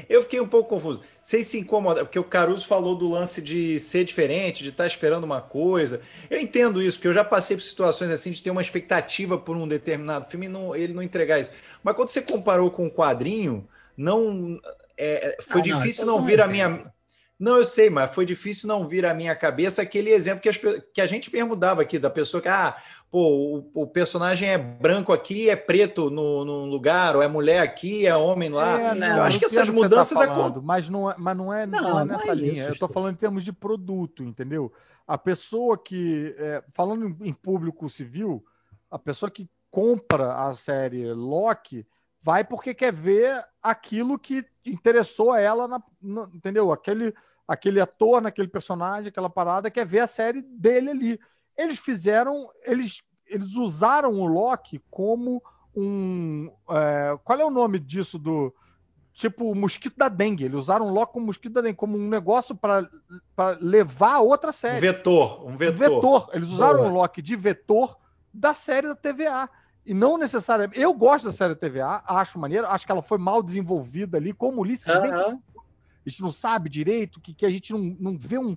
eu 0.09 0.21
fiquei 0.21 0.39
um 0.39 0.47
pouco 0.47 0.69
confuso. 0.69 1.01
Vocês 1.21 1.47
se 1.47 1.59
incomodam, 1.59 2.05
porque 2.05 2.17
o 2.19 2.23
Caruso 2.23 2.65
falou 2.65 2.95
do 2.95 3.09
lance 3.09 3.41
de 3.41 3.79
ser 3.79 4.03
diferente, 4.05 4.63
de 4.63 4.69
estar 4.69 4.87
esperando 4.87 5.23
uma 5.25 5.41
coisa. 5.41 6.01
Eu 6.29 6.39
entendo 6.39 6.81
isso, 6.81 6.97
porque 6.97 7.07
eu 7.09 7.13
já 7.13 7.23
passei 7.23 7.57
por 7.57 7.63
situações 7.63 8.09
assim 8.11 8.31
de 8.31 8.41
ter 8.41 8.49
uma 8.51 8.61
expectativa 8.61 9.37
por 9.37 9.55
um 9.57 9.67
determinado 9.67 10.29
filme 10.29 10.45
e 10.45 10.49
não- 10.49 10.75
ele 10.75 10.93
não 10.93 11.03
entregar 11.03 11.39
isso. 11.39 11.51
Mas 11.83 11.95
quando 11.95 12.07
você 12.09 12.21
comparou 12.21 12.71
com 12.71 12.87
o 12.87 12.91
quadrinho, 12.91 13.67
não. 13.97 14.59
é, 14.97 15.37
foi 15.41 15.61
Ah, 15.61 15.63
não, 15.65 15.77
difícil 15.77 15.89
isso 15.89 16.05
não 16.05 16.19
é 16.19 16.25
vir 16.25 16.41
a 16.41 16.47
minha. 16.47 16.91
Não, 17.39 17.57
eu 17.57 17.63
sei, 17.63 17.89
mas 17.89 18.13
foi 18.13 18.25
difícil 18.25 18.67
não 18.67 18.85
vir 18.85 19.05
à 19.05 19.13
minha 19.13 19.35
cabeça 19.35 19.81
aquele 19.81 20.09
exemplo 20.09 20.41
que, 20.41 20.49
as 20.49 20.57
que 20.57 20.99
a 20.99 21.05
gente 21.05 21.31
mesmo 21.31 21.55
dava 21.55 21.83
aqui, 21.83 21.99
da 21.99 22.09
pessoa 22.09 22.41
que, 22.41 22.47
ah, 22.47 22.75
pô, 23.11 23.61
o, 23.73 23.81
o 23.83 23.87
personagem 23.87 24.49
é 24.49 24.57
branco 24.57 25.13
aqui, 25.13 25.47
é 25.49 25.55
preto 25.55 26.09
no, 26.09 26.43
num 26.43 26.65
lugar, 26.65 27.15
ou 27.15 27.21
é 27.21 27.27
mulher 27.27 27.61
aqui, 27.61 28.07
é 28.07 28.15
homem 28.15 28.49
lá. 28.49 28.79
É, 28.79 28.95
não, 28.95 29.17
eu 29.17 29.23
acho 29.23 29.37
que 29.37 29.45
essas 29.45 29.67
tá 29.67 29.73
mudanças 29.73 30.17
mas 30.63 30.89
não 30.89 31.11
é, 31.11 31.15
mas 31.17 31.37
não 31.37 31.53
é, 31.53 31.65
não, 31.67 31.79
Não, 31.79 31.99
é 31.99 32.05
não 32.05 32.17
nessa 32.17 32.31
é 32.31 32.35
linha. 32.35 32.53
isso, 32.53 32.69
eu 32.69 32.73
estou 32.73 32.89
falando 32.89 33.13
em 33.13 33.17
termos 33.17 33.43
de 33.43 33.53
produto, 33.53 34.23
entendeu? 34.23 34.73
A 35.07 35.17
pessoa 35.17 35.77
que, 35.77 36.35
é, 36.37 36.63
falando 36.73 37.07
em, 37.21 37.29
em 37.29 37.33
público 37.33 37.87
civil, 37.89 38.43
a 38.89 38.97
pessoa 38.97 39.29
que 39.29 39.47
compra 39.69 40.33
a 40.33 40.53
série 40.55 41.13
Loki 41.13 41.85
vai 42.21 42.43
porque 42.43 42.73
quer 42.73 42.91
ver 42.91 43.45
aquilo 43.61 44.17
que 44.19 44.43
interessou 44.65 45.31
a 45.31 45.39
ela, 45.39 45.67
na- 45.67 45.83
na- 46.01 46.29
entendeu? 46.33 46.71
Aquele, 46.71 47.13
aquele 47.47 47.79
ator 47.79 48.21
naquele 48.21 48.47
personagem, 48.47 49.09
aquela 49.09 49.29
parada, 49.29 49.71
quer 49.71 49.85
ver 49.85 49.99
a 49.99 50.07
série 50.07 50.41
dele 50.41 50.89
ali. 50.89 51.19
Eles 51.57 51.79
fizeram, 51.79 52.49
eles, 52.65 53.01
eles 53.25 53.53
usaram 53.55 54.11
o 54.13 54.27
Loki 54.27 54.81
como 54.89 55.41
um. 55.75 56.51
é, 56.69 57.17
qual 57.23 57.39
é 57.39 57.45
o 57.45 57.51
nome 57.51 57.79
disso 57.79 58.17
do. 58.19 58.53
Tipo 59.13 59.49
o 59.51 59.55
mosquito 59.55 59.97
da 59.97 60.09
dengue. 60.09 60.43
Eles 60.43 60.57
usaram 60.57 60.85
o 60.87 60.93
Loki 60.93 61.13
como 61.13 61.25
mosquito 61.25 61.53
da 61.53 61.61
dengue, 61.61 61.75
como 61.77 61.97
um 61.97 62.07
negócio 62.07 62.53
para 62.55 62.87
levar 63.59 64.15
a 64.15 64.21
outra 64.21 64.49
Um 64.51 64.53
série. 64.53 64.79
vetor, 64.79 65.43
um 65.43 65.53
Um 65.53 65.55
vetor. 65.57 65.77
vetor. 65.77 66.29
Eles 66.33 66.49
usaram 66.49 66.79
Boa. 66.79 66.89
o 66.89 66.93
Loki 66.93 67.21
de 67.21 67.35
vetor 67.35 67.97
da 68.31 68.53
série 68.53 68.87
da 68.87 68.95
TVA. 68.95 69.49
E 69.83 69.93
não 69.93 70.17
necessariamente. 70.17 70.79
Eu 70.79 70.93
gosto 70.93 71.25
da 71.25 71.31
série 71.31 71.55
da 71.55 71.59
TVA, 71.59 72.03
acho 72.05 72.37
maneiro, 72.37 72.67
acho 72.67 72.85
que 72.85 72.91
ela 72.91 73.01
foi 73.01 73.17
mal 73.17 73.41
desenvolvida 73.41 74.17
ali, 74.17 74.33
como 74.33 74.57
o 74.57 74.61
Ulisses 74.61 74.85
bem 75.01 75.11
Aham. 75.11 75.39
A 76.07 76.09
gente 76.09 76.21
não 76.21 76.31
sabe 76.31 76.69
direito, 76.69 77.19
que, 77.19 77.33
que 77.33 77.45
a 77.45 77.49
gente 77.49 77.73
não, 77.73 77.79
não 77.99 78.17
vê 78.17 78.37
um, 78.37 78.55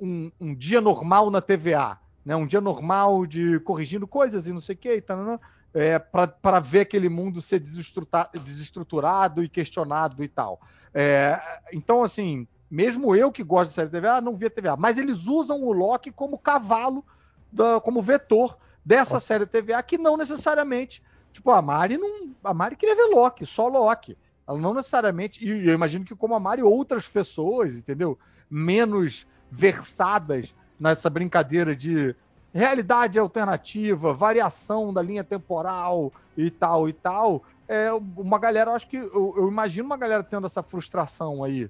um, 0.00 0.32
um 0.40 0.54
dia 0.54 0.80
normal 0.80 1.30
na 1.30 1.42
TVA, 1.42 1.98
né? 2.24 2.34
Um 2.34 2.46
dia 2.46 2.60
normal 2.60 3.26
de 3.26 3.60
corrigindo 3.60 4.06
coisas 4.06 4.46
e 4.46 4.52
não 4.52 4.60
sei 4.60 4.74
o 4.74 4.78
que, 4.78 5.00
tal, 5.02 5.40
é, 5.74 5.98
para 5.98 6.58
ver 6.58 6.80
aquele 6.80 7.08
mundo 7.10 7.42
ser 7.42 7.60
desestruturado 7.60 9.44
e 9.44 9.48
questionado 9.48 10.24
e 10.24 10.28
tal. 10.28 10.58
É, 10.94 11.38
então, 11.70 12.02
assim, 12.02 12.48
mesmo 12.70 13.14
eu 13.14 13.30
que 13.30 13.44
gosto 13.44 13.68
de 13.68 13.74
série 13.74 13.90
TVA, 13.90 14.22
não 14.22 14.36
via 14.36 14.48
TVA, 14.48 14.76
mas 14.76 14.96
eles 14.96 15.26
usam 15.26 15.62
o 15.62 15.72
Loki 15.72 16.10
como 16.10 16.38
cavalo, 16.38 17.04
da- 17.52 17.78
como 17.80 18.00
vetor 18.00 18.56
dessa 18.82 19.20
série 19.20 19.44
TVA, 19.44 19.82
que 19.82 19.98
não 19.98 20.16
necessariamente. 20.16 21.02
Tipo, 21.30 21.50
a 21.50 21.60
Mari 21.60 21.98
não. 21.98 22.34
A 22.42 22.54
Mari 22.54 22.76
queria 22.76 22.96
ver 22.96 23.14
Loki, 23.14 23.44
só 23.44 23.68
Loki. 23.68 24.16
Ela 24.46 24.58
não 24.58 24.74
necessariamente. 24.74 25.44
E 25.44 25.68
eu 25.68 25.74
imagino 25.74 26.04
que, 26.04 26.14
como 26.14 26.34
a 26.34 26.40
Mari, 26.40 26.62
outras 26.62 27.08
pessoas, 27.08 27.74
entendeu? 27.76 28.18
Menos 28.50 29.26
versadas 29.50 30.54
nessa 30.78 31.10
brincadeira 31.10 31.74
de 31.74 32.14
realidade 32.52 33.18
alternativa, 33.18 34.14
variação 34.14 34.92
da 34.92 35.02
linha 35.02 35.24
temporal 35.24 36.12
e 36.36 36.50
tal 36.50 36.88
e 36.88 36.92
tal. 36.92 37.42
É, 37.68 37.92
uma 37.92 38.38
galera, 38.38 38.70
eu 38.70 38.74
acho 38.76 38.88
que. 38.88 38.96
Eu, 38.96 39.34
eu 39.36 39.48
imagino 39.48 39.86
uma 39.86 39.96
galera 39.96 40.22
tendo 40.22 40.46
essa 40.46 40.62
frustração 40.62 41.42
aí. 41.42 41.68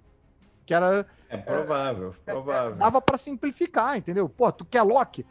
Que 0.67 0.75
era. 0.75 1.07
É 1.29 1.37
provável, 1.37 2.15
provável. 2.25 2.77
Dava 2.77 3.01
pra 3.01 3.17
simplificar, 3.17 3.97
entendeu? 3.97 4.29
Pô, 4.29 4.51
tu 4.53 4.65
quer 4.65 4.83
Loki? 4.83 5.25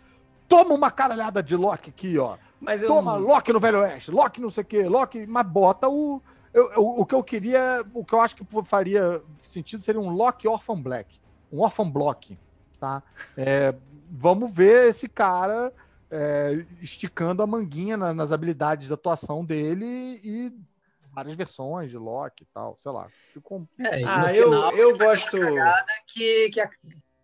Toma 0.48 0.74
uma 0.74 0.92
caralhada 0.92 1.42
de 1.42 1.56
Loki 1.56 1.90
aqui, 1.90 2.18
ó. 2.18 2.38
Mas 2.60 2.82
eu 2.82 2.88
Toma, 2.88 3.20
não- 3.20 3.28
Loki 3.28 3.52
no 3.54 3.60
Velho 3.60 3.80
Oeste, 3.82 4.12
Loki 4.12 4.42
não 4.42 4.50
sei 4.50 4.64
o 4.64 4.66
quê, 4.66 4.88
Loki, 4.88 5.26
mas 5.28 5.46
bota 5.46 5.88
o. 5.88 6.22
eu- 6.56 6.72
eu- 6.72 6.88
o 6.88 7.06
que 7.06 7.14
eu 7.14 7.24
queria, 7.24 7.86
o 7.94 8.04
que 8.06 8.14
eu 8.16 8.22
acho 8.22 8.36
que 8.36 8.46
faria 8.64 9.22
sentido 9.44 9.84
seria 9.84 10.02
um 10.02 10.10
Loki 10.10 10.48
Orphan 10.48 10.82
Black. 10.82 11.20
Um 11.52 11.60
Orphan 11.60 11.90
Block, 11.90 12.40
tá? 12.80 13.04
É, 13.38 13.76
vamos 14.10 14.52
ver 14.52 14.88
esse 14.90 15.08
cara 15.08 15.72
é, 16.12 16.66
esticando 16.82 17.42
a 17.42 17.48
manguinha 17.48 17.98
na- 17.98 18.14
nas 18.14 18.32
habilidades 18.32 18.88
de 18.88 18.94
atuação 18.94 19.44
dele 19.44 19.86
e 20.24 20.54
várias 21.12 21.36
versões 21.36 21.90
de 21.90 21.98
Loki 21.98 22.44
e 22.44 22.48
tal, 22.54 22.78
sei 22.78 22.92
lá. 22.92 23.08
Ficou 23.34 23.68
É, 23.80 24.02
e 24.02 24.06
Ah, 24.06 24.20
no 24.22 24.30
eu, 24.30 24.44
final, 24.46 24.72
eu 24.78 24.98
gosto. 24.98 25.38
que, 26.08 26.50
que 26.52 26.62
a- 26.62 26.70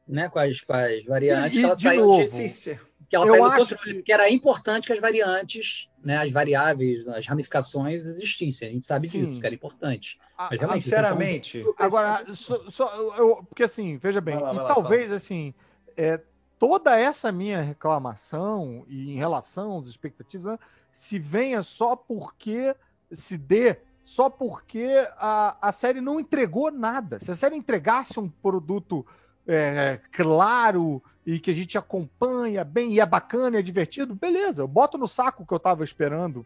né, 0.08 0.28
com 0.30 0.40
as, 0.40 0.60
com 0.62 0.74
as 0.74 1.06
variantes, 1.06 1.58
E- 1.58 1.62
e 1.62 1.64
ela 1.66 1.76
de 1.76 1.84
saiu 1.84 2.06
novo, 2.06 2.28
de. 2.28 2.80
Que 3.12 3.16
ela 3.18 3.26
eu 3.28 3.32
saiu 3.34 3.44
do 3.44 3.52
controle, 3.76 4.04
que- 4.04 4.12
era 4.14 4.30
importante 4.32 4.88
que 4.88 4.94
as 4.94 5.00
variantes, 5.00 5.90
né, 6.02 6.16
as 6.20 6.32
variáveis, 6.32 7.06
as 7.10 7.28
ramificações 7.28 8.06
existissem. 8.06 8.70
A 8.70 8.72
gente 8.72 8.88
sabe 8.88 9.10
Sim. 9.10 9.26
disso, 9.26 9.42
que 9.42 9.46
era 9.46 9.54
importante. 9.54 10.18
Ah, 10.38 10.48
Mas 10.50 10.60
realmente, 10.62 10.82
Sinceramente, 10.84 11.66
Agora, 11.78 12.26
só, 12.34 12.70
só- 12.72 13.16
eu- 13.18 13.44
porque 13.44 13.64
assim, 13.64 13.98
veja 13.98 14.22
bem, 14.22 14.40
lá, 14.40 14.54
e 14.54 14.58
lá, 14.58 14.68
talvez 14.74 15.12
assim, 15.12 15.54
é, 15.98 16.22
toda 16.58 16.98
essa 16.98 17.34
minha 17.34 17.62
reclamação 17.62 18.86
e 18.88 19.12
em 19.12 19.18
relação 19.18 19.78
às 19.78 19.88
expectativas 19.88 20.54
né, 20.54 20.60
se 20.90 21.20
venha 21.20 21.62
só 21.62 21.98
porque 21.98 22.74
se 23.12 23.38
dê 23.38 23.76
só 24.06 24.30
porque 24.30 24.88
a, 25.18 25.58
a 25.68 25.72
série 25.74 26.00
não 26.00 26.18
entregou 26.18 26.72
nada. 26.72 27.20
Se 27.20 27.30
a 27.30 27.36
série 27.36 27.58
entregasse 27.58 28.18
um 28.22 28.30
produto 28.30 29.06
é, 29.48 30.00
claro 30.12 31.02
e 31.26 31.40
que 31.40 31.52
a 31.52 31.54
gente 31.54 31.78
acompanha 31.78 32.64
bem 32.64 32.94
e 32.94 33.00
é 33.00 33.06
bacana 33.06 33.58
e 33.58 33.60
é 33.60 33.64
divertido, 33.64 34.16
beleza, 34.16 34.62
eu 34.62 34.68
boto 34.68 34.98
no 34.98 35.08
saco 35.08 35.44
o 35.44 35.46
que 35.46 35.54
eu 35.54 35.60
tava 35.60 35.84
esperando 35.84 36.46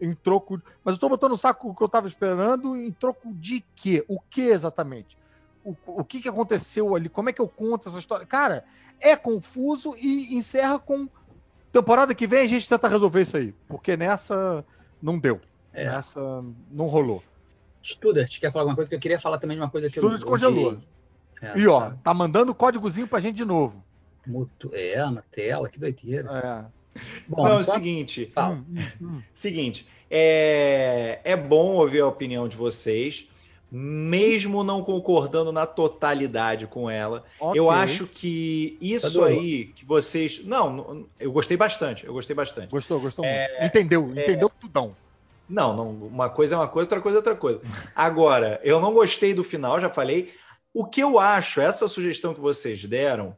em 0.00 0.14
troco. 0.14 0.60
Mas 0.84 0.94
eu 0.94 1.00
tô 1.00 1.08
botando 1.08 1.30
no 1.30 1.36
saco 1.36 1.70
o 1.70 1.74
que 1.74 1.82
eu 1.82 1.88
tava 1.88 2.06
esperando 2.06 2.76
em 2.76 2.90
troco 2.92 3.32
de 3.34 3.64
quê? 3.74 4.04
O 4.08 4.20
que 4.20 4.42
exatamente? 4.42 5.16
O, 5.64 5.74
o 5.86 6.04
que, 6.04 6.20
que 6.20 6.28
aconteceu 6.28 6.94
ali? 6.94 7.08
Como 7.08 7.28
é 7.28 7.32
que 7.32 7.40
eu 7.40 7.48
conto 7.48 7.88
essa 7.88 7.98
história? 7.98 8.26
Cara, 8.26 8.64
é 9.00 9.16
confuso 9.16 9.96
e 9.96 10.34
encerra 10.34 10.78
com 10.78 11.08
temporada 11.72 12.14
que 12.14 12.26
vem 12.26 12.40
a 12.40 12.48
gente 12.48 12.68
tenta 12.68 12.88
resolver 12.88 13.22
isso 13.22 13.36
aí. 13.36 13.52
Porque 13.68 13.96
nessa 13.96 14.64
não 15.02 15.18
deu. 15.18 15.40
É. 15.72 15.86
Nessa 15.86 16.20
não 16.70 16.86
rolou. 16.86 17.22
Studart, 17.82 18.40
quer 18.40 18.50
falar 18.50 18.62
alguma 18.62 18.76
coisa? 18.76 18.88
Que 18.88 18.96
eu 18.96 19.00
queria 19.00 19.18
falar 19.18 19.38
também 19.38 19.56
de 19.56 19.62
uma 19.62 19.70
coisa 19.70 19.88
que 19.88 19.98
Studart 19.98 20.22
eu 20.22 20.26
congelou. 20.26 20.78
É, 21.42 21.58
E 21.58 21.66
ó, 21.66 21.80
tá. 21.90 21.96
tá 22.04 22.14
mandando 22.14 22.54
códigozinho 22.54 23.06
pra 23.06 23.20
gente 23.20 23.36
de 23.36 23.44
novo. 23.44 23.82
Muto- 24.26 24.70
É, 24.72 24.96
na 25.10 25.22
tela, 25.22 25.68
que 25.68 25.78
doideira. 25.78 26.70
É. 26.94 27.00
Bom, 27.28 27.44
não, 27.44 27.52
é 27.52 27.56
o 27.56 27.60
enquanto- 27.60 27.74
seguinte. 27.74 28.30
Fala. 28.34 28.54
Hum, 28.54 28.64
hum, 28.70 28.84
hum. 29.02 29.22
Seguinte, 29.34 29.86
é, 30.10 31.20
é 31.24 31.36
bom 31.36 31.72
ouvir 31.74 32.00
a 32.00 32.06
opinião 32.06 32.48
de 32.48 32.56
vocês, 32.56 33.28
mesmo 33.70 34.64
não 34.64 34.82
concordando 34.82 35.52
na 35.52 35.66
totalidade 35.66 36.66
com 36.66 36.88
ela. 36.88 37.24
Ok. 37.38 37.60
Eu 37.60 37.70
acho 37.70 38.06
que 38.06 38.78
isso 38.80 39.06
Adorou. 39.06 39.28
aí 39.40 39.66
que 39.66 39.84
vocês. 39.84 40.42
Não, 40.44 41.04
eu 41.20 41.30
gostei 41.30 41.56
bastante. 41.56 42.06
Eu 42.06 42.12
gostei 42.12 42.34
bastante. 42.34 42.68
Gostou, 42.70 42.98
gostou 43.00 43.24
muito. 43.24 43.64
Entendeu, 43.64 44.08
entendeu 44.10 44.50
tudão. 44.60 44.96
Não, 45.48 45.76
não, 45.76 45.90
uma 45.90 46.28
coisa 46.28 46.56
é 46.56 46.58
uma 46.58 46.66
coisa, 46.66 46.86
outra 46.86 47.00
coisa 47.00 47.16
é 47.18 47.20
outra 47.20 47.36
coisa. 47.36 47.60
Agora, 47.94 48.60
eu 48.64 48.80
não 48.80 48.92
gostei 48.92 49.32
do 49.34 49.44
final, 49.44 49.78
já 49.78 49.88
falei. 49.88 50.32
O 50.76 50.84
que 50.84 51.02
eu 51.02 51.18
acho, 51.18 51.58
essa 51.58 51.88
sugestão 51.88 52.34
que 52.34 52.40
vocês 52.40 52.84
deram, 52.84 53.34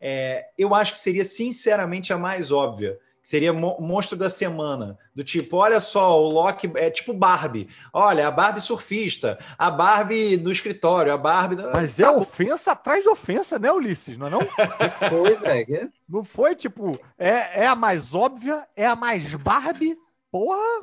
é, 0.00 0.48
eu 0.58 0.74
acho 0.74 0.94
que 0.94 0.98
seria 0.98 1.22
sinceramente 1.22 2.12
a 2.12 2.18
mais 2.18 2.50
óbvia 2.50 2.98
que 3.22 3.28
seria 3.28 3.52
mo 3.52 3.76
monstro 3.80 4.18
da 4.18 4.28
semana, 4.28 4.98
do 5.14 5.22
tipo, 5.22 5.58
olha 5.58 5.80
só, 5.80 6.20
o 6.20 6.28
Loki 6.28 6.68
é 6.74 6.90
tipo 6.90 7.14
Barbie. 7.14 7.68
Olha, 7.92 8.26
a 8.26 8.32
Barbie 8.32 8.60
surfista, 8.60 9.38
a 9.56 9.70
Barbie 9.70 10.36
do 10.36 10.50
escritório, 10.50 11.12
a 11.12 11.16
Barbie. 11.16 11.54
Mas 11.72 12.00
é 12.00 12.10
ofensa 12.10 12.72
atrás 12.72 13.04
de 13.04 13.08
ofensa, 13.08 13.60
né, 13.60 13.70
Ulisses? 13.70 14.18
Não 14.18 14.26
é 14.26 14.30
não? 14.30 14.40
Pois 15.08 15.40
é. 15.44 15.88
Não 16.08 16.24
foi 16.24 16.56
tipo, 16.56 16.98
é, 17.16 17.62
é 17.62 17.66
a 17.68 17.76
mais 17.76 18.12
óbvia, 18.12 18.66
é 18.74 18.84
a 18.84 18.96
mais 18.96 19.32
Barbie, 19.36 19.96
porra. 20.32 20.80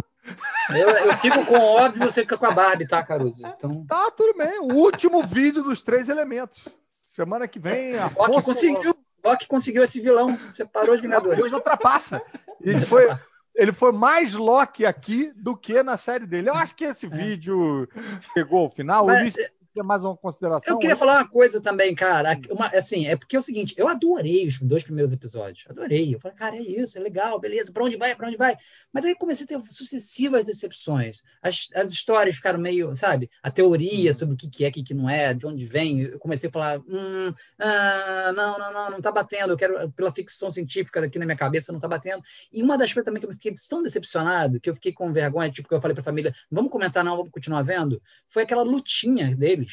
Eu, 0.69 0.89
eu 0.89 1.17
fico 1.17 1.45
com 1.45 1.59
óbvio, 1.59 2.03
você 2.03 2.21
fica 2.21 2.37
com 2.37 2.45
a 2.45 2.51
Barbie, 2.51 2.87
tá, 2.87 3.03
Caruso? 3.03 3.45
Então... 3.45 3.85
Tá, 3.87 4.11
tudo 4.11 4.37
bem. 4.37 4.59
O 4.59 4.75
último 4.75 5.23
vídeo 5.23 5.63
dos 5.63 5.81
três 5.81 6.09
elementos. 6.09 6.67
Semana 7.01 7.47
que 7.47 7.59
vem 7.59 7.97
a 7.97 8.11
Loki 8.15 8.43
conseguiu 8.43 8.95
Loki 9.23 9.47
conseguiu 9.47 9.83
esse 9.83 9.99
vilão, 9.99 10.37
separou 10.51 10.95
os 10.95 11.01
Vingadores. 11.01 11.37
Deus 11.37 11.51
ultrapassa. 11.51 12.21
Ele 12.61 12.81
foi, 12.81 13.07
ele 13.55 13.71
foi 13.71 13.91
mais 13.91 14.33
Loki 14.33 14.85
aqui 14.85 15.31
do 15.35 15.55
que 15.55 15.83
na 15.83 15.97
série 15.97 16.25
dele. 16.25 16.49
Eu 16.49 16.55
acho 16.55 16.75
que 16.75 16.85
esse 16.85 17.05
é. 17.05 17.09
vídeo 17.09 17.87
chegou 18.33 18.61
ao 18.61 18.71
final. 18.71 19.05
Mas, 19.07 19.35
mais 19.83 20.03
uma 20.03 20.15
consideração? 20.15 20.75
Eu 20.75 20.79
queria 20.79 20.95
falar 20.95 21.17
uma 21.17 21.29
coisa 21.29 21.61
também, 21.61 21.95
cara. 21.95 22.39
Uma, 22.49 22.67
assim, 22.67 23.07
é 23.07 23.15
porque 23.15 23.35
é 23.35 23.39
o 23.39 23.41
seguinte, 23.41 23.73
eu 23.77 23.87
adorei 23.87 24.47
os 24.47 24.59
dois 24.59 24.83
primeiros 24.83 25.13
episódios. 25.13 25.65
Adorei. 25.69 26.13
Eu 26.15 26.19
falei, 26.19 26.37
cara, 26.37 26.55
é 26.55 26.61
isso, 26.61 26.97
é 26.97 27.01
legal, 27.01 27.39
beleza. 27.39 27.71
Pra 27.71 27.83
onde 27.83 27.97
vai, 27.97 28.15
pra 28.15 28.27
onde 28.27 28.37
vai? 28.37 28.57
Mas 28.91 29.05
aí 29.05 29.15
comecei 29.15 29.45
a 29.45 29.47
ter 29.47 29.61
sucessivas 29.71 30.45
decepções. 30.45 31.21
As, 31.41 31.69
as 31.75 31.91
histórias 31.91 32.35
ficaram 32.35 32.59
meio, 32.59 32.95
sabe? 32.95 33.29
A 33.43 33.51
teoria 33.51 34.13
sobre 34.13 34.35
o 34.35 34.37
que, 34.37 34.49
que 34.49 34.65
é, 34.65 34.69
o 34.69 34.71
que, 34.71 34.83
que 34.83 34.93
não 34.93 35.09
é, 35.09 35.33
de 35.33 35.45
onde 35.45 35.65
vem. 35.65 36.01
Eu 36.01 36.19
comecei 36.19 36.49
a 36.49 36.51
falar, 36.53 36.79
hum, 36.79 37.33
ah, 37.59 38.33
não, 38.35 38.57
não, 38.57 38.73
não, 38.73 38.91
não 38.91 39.01
tá 39.01 39.11
batendo. 39.11 39.53
Eu 39.53 39.57
quero, 39.57 39.91
pela 39.91 40.11
ficção 40.11 40.49
científica 40.51 41.03
aqui 41.05 41.19
na 41.19 41.25
minha 41.25 41.37
cabeça, 41.37 41.71
não 41.71 41.79
tá 41.79 41.87
batendo. 41.87 42.23
E 42.51 42.61
uma 42.63 42.77
das 42.77 42.91
coisas 42.91 43.05
também 43.05 43.21
que 43.21 43.27
eu 43.27 43.33
fiquei 43.33 43.53
tão 43.69 43.83
decepcionado, 43.83 44.59
que 44.59 44.69
eu 44.69 44.75
fiquei 44.75 44.91
com 44.91 45.11
vergonha, 45.13 45.51
tipo, 45.51 45.67
que 45.67 45.73
eu 45.73 45.81
falei 45.81 45.93
pra 45.93 46.03
família, 46.03 46.33
vamos 46.51 46.71
comentar 46.71 47.03
não, 47.03 47.15
vamos 47.17 47.31
continuar 47.31 47.61
vendo, 47.61 48.01
foi 48.27 48.43
aquela 48.43 48.63
lutinha 48.63 49.35
deles 49.35 49.68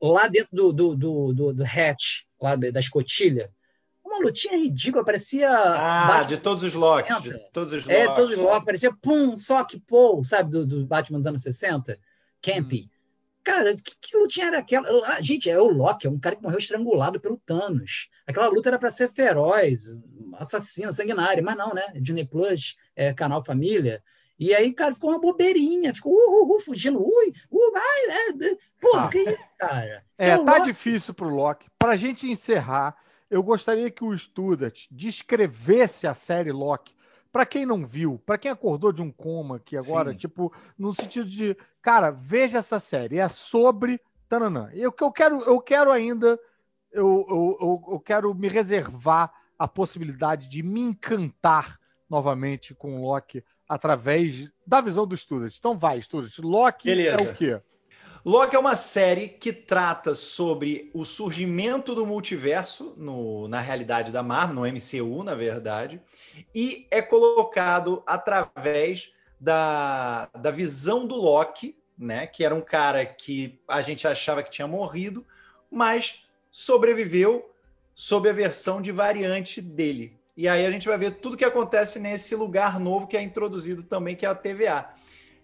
lá 0.00 0.28
dentro 0.28 0.50
do, 0.52 0.72
do, 0.72 0.94
do, 0.96 1.32
do, 1.32 1.52
do 1.54 1.64
hatch, 1.64 2.22
lá 2.40 2.56
da 2.56 2.78
escotilha, 2.78 3.50
uma 4.04 4.18
lutinha 4.20 4.56
ridícula, 4.56 5.04
parecia. 5.04 5.50
Ah, 5.50 6.24
de 6.24 6.38
todos 6.38 6.64
os 6.64 6.74
locks. 6.74 7.22
De 7.22 7.38
todos 7.52 7.72
os 7.72 7.88
é, 7.88 8.06
todos 8.14 8.32
os 8.32 8.38
locks, 8.38 8.64
parecia 8.64 8.92
pum, 8.92 9.36
sock, 9.36 9.78
pô, 9.80 10.22
sabe, 10.24 10.50
do, 10.50 10.66
do 10.66 10.86
Batman 10.86 11.18
dos 11.18 11.26
anos 11.26 11.42
60? 11.42 11.98
Campy. 12.40 12.84
Hum. 12.84 12.98
Cara, 13.44 13.72
que, 13.72 13.96
que 14.00 14.16
lutinha 14.16 14.48
era 14.48 14.58
aquela? 14.58 14.86
Ah, 15.06 15.22
gente, 15.22 15.48
é 15.48 15.58
o 15.58 15.70
Loki, 15.70 16.06
é 16.06 16.10
um 16.10 16.18
cara 16.18 16.36
que 16.36 16.42
morreu 16.42 16.58
estrangulado 16.58 17.18
pelo 17.18 17.38
Thanos. 17.38 18.10
Aquela 18.26 18.48
luta 18.48 18.68
era 18.68 18.78
para 18.78 18.90
ser 18.90 19.08
feroz, 19.08 20.02
assassino, 20.34 20.92
sanguinário, 20.92 21.42
mas 21.42 21.56
não, 21.56 21.72
né? 21.72 21.92
Disney 21.94 22.26
Plus, 22.26 22.76
é, 22.94 23.14
canal 23.14 23.42
Família. 23.42 24.02
E 24.38 24.54
aí, 24.54 24.72
cara, 24.72 24.94
ficou 24.94 25.10
uma 25.10 25.18
bobeirinha, 25.18 25.92
ficou 25.92 26.12
uh, 26.12 26.44
uh, 26.44 26.56
uh 26.56 26.60
fugindo, 26.60 27.00
ui, 27.00 27.32
uh, 27.50 27.72
vai, 27.72 28.50
é, 28.50 28.56
porra, 28.80 29.04
ah. 29.06 29.08
que 29.08 29.18
isso, 29.18 29.44
cara? 29.58 30.04
é, 30.18 30.28
é 30.28 30.38
tá 30.38 30.52
Loki... 30.58 30.66
difícil 30.66 31.12
pro 31.12 31.28
Loki. 31.28 31.68
Pra 31.76 31.96
gente 31.96 32.30
encerrar, 32.30 32.96
eu 33.28 33.42
gostaria 33.42 33.90
que 33.90 34.04
o 34.04 34.16
Student 34.16 34.86
descrevesse 34.90 36.06
a 36.06 36.14
série 36.14 36.52
Loki. 36.52 36.96
Para 37.32 37.44
quem 37.44 37.66
não 37.66 37.84
viu, 37.84 38.20
para 38.24 38.38
quem 38.38 38.50
acordou 38.50 38.92
de 38.92 39.02
um 39.02 39.10
coma 39.10 39.56
aqui 39.56 39.76
agora, 39.76 40.12
Sim. 40.12 40.18
tipo, 40.18 40.52
no 40.78 40.94
sentido 40.94 41.28
de, 41.28 41.56
cara, 41.82 42.10
veja 42.10 42.58
essa 42.58 42.78
série, 42.78 43.18
é 43.18 43.28
sobre 43.28 44.00
tananã. 44.28 44.70
Eu 44.72 44.92
que 44.92 45.02
eu 45.02 45.10
quero, 45.10 45.42
eu 45.42 45.60
quero 45.60 45.90
ainda, 45.90 46.38
eu, 46.92 47.26
eu, 47.28 47.58
eu, 47.60 47.84
eu 47.92 48.00
quero 48.00 48.32
me 48.34 48.48
reservar 48.48 49.32
a 49.58 49.66
possibilidade 49.66 50.48
de 50.48 50.62
me 50.62 50.80
encantar 50.80 51.78
novamente 52.08 52.74
com 52.74 52.96
o 52.96 53.02
Loki 53.02 53.44
através 53.68 54.48
da 54.66 54.80
visão 54.80 55.06
do 55.06 55.16
Student. 55.16 55.54
Então 55.58 55.76
vai, 55.76 56.00
Student. 56.00 56.38
Loki 56.38 56.88
Beleza. 56.88 57.22
é 57.22 57.30
o 57.30 57.34
quê? 57.34 57.60
Loki 58.24 58.56
é 58.56 58.58
uma 58.58 58.76
série 58.76 59.28
que 59.28 59.52
trata 59.52 60.14
sobre 60.14 60.90
o 60.92 61.04
surgimento 61.04 61.94
do 61.94 62.04
multiverso 62.04 62.92
no, 62.96 63.46
na 63.48 63.60
realidade 63.60 64.10
da 64.10 64.22
Marvel, 64.22 64.56
no 64.56 64.66
MCU, 64.66 65.22
na 65.22 65.34
verdade, 65.34 66.02
e 66.54 66.86
é 66.90 67.00
colocado 67.00 68.02
através 68.06 69.12
da, 69.40 70.28
da 70.34 70.50
visão 70.50 71.06
do 71.06 71.14
Loki, 71.14 71.76
né, 71.96 72.26
que 72.26 72.44
era 72.44 72.54
um 72.54 72.60
cara 72.60 73.06
que 73.06 73.60
a 73.68 73.80
gente 73.80 74.06
achava 74.06 74.42
que 74.42 74.50
tinha 74.50 74.66
morrido, 74.66 75.24
mas 75.70 76.24
sobreviveu 76.50 77.50
sob 77.94 78.28
a 78.28 78.32
versão 78.32 78.82
de 78.82 78.92
variante 78.92 79.60
dele. 79.60 80.17
E 80.38 80.46
aí 80.46 80.64
a 80.64 80.70
gente 80.70 80.86
vai 80.86 80.96
ver 80.96 81.16
tudo 81.16 81.36
que 81.36 81.44
acontece 81.44 81.98
nesse 81.98 82.36
lugar 82.36 82.78
novo 82.78 83.08
que 83.08 83.16
é 83.16 83.20
introduzido 83.20 83.82
também, 83.82 84.14
que 84.14 84.24
é 84.24 84.28
a 84.28 84.34
TVA. 84.36 84.88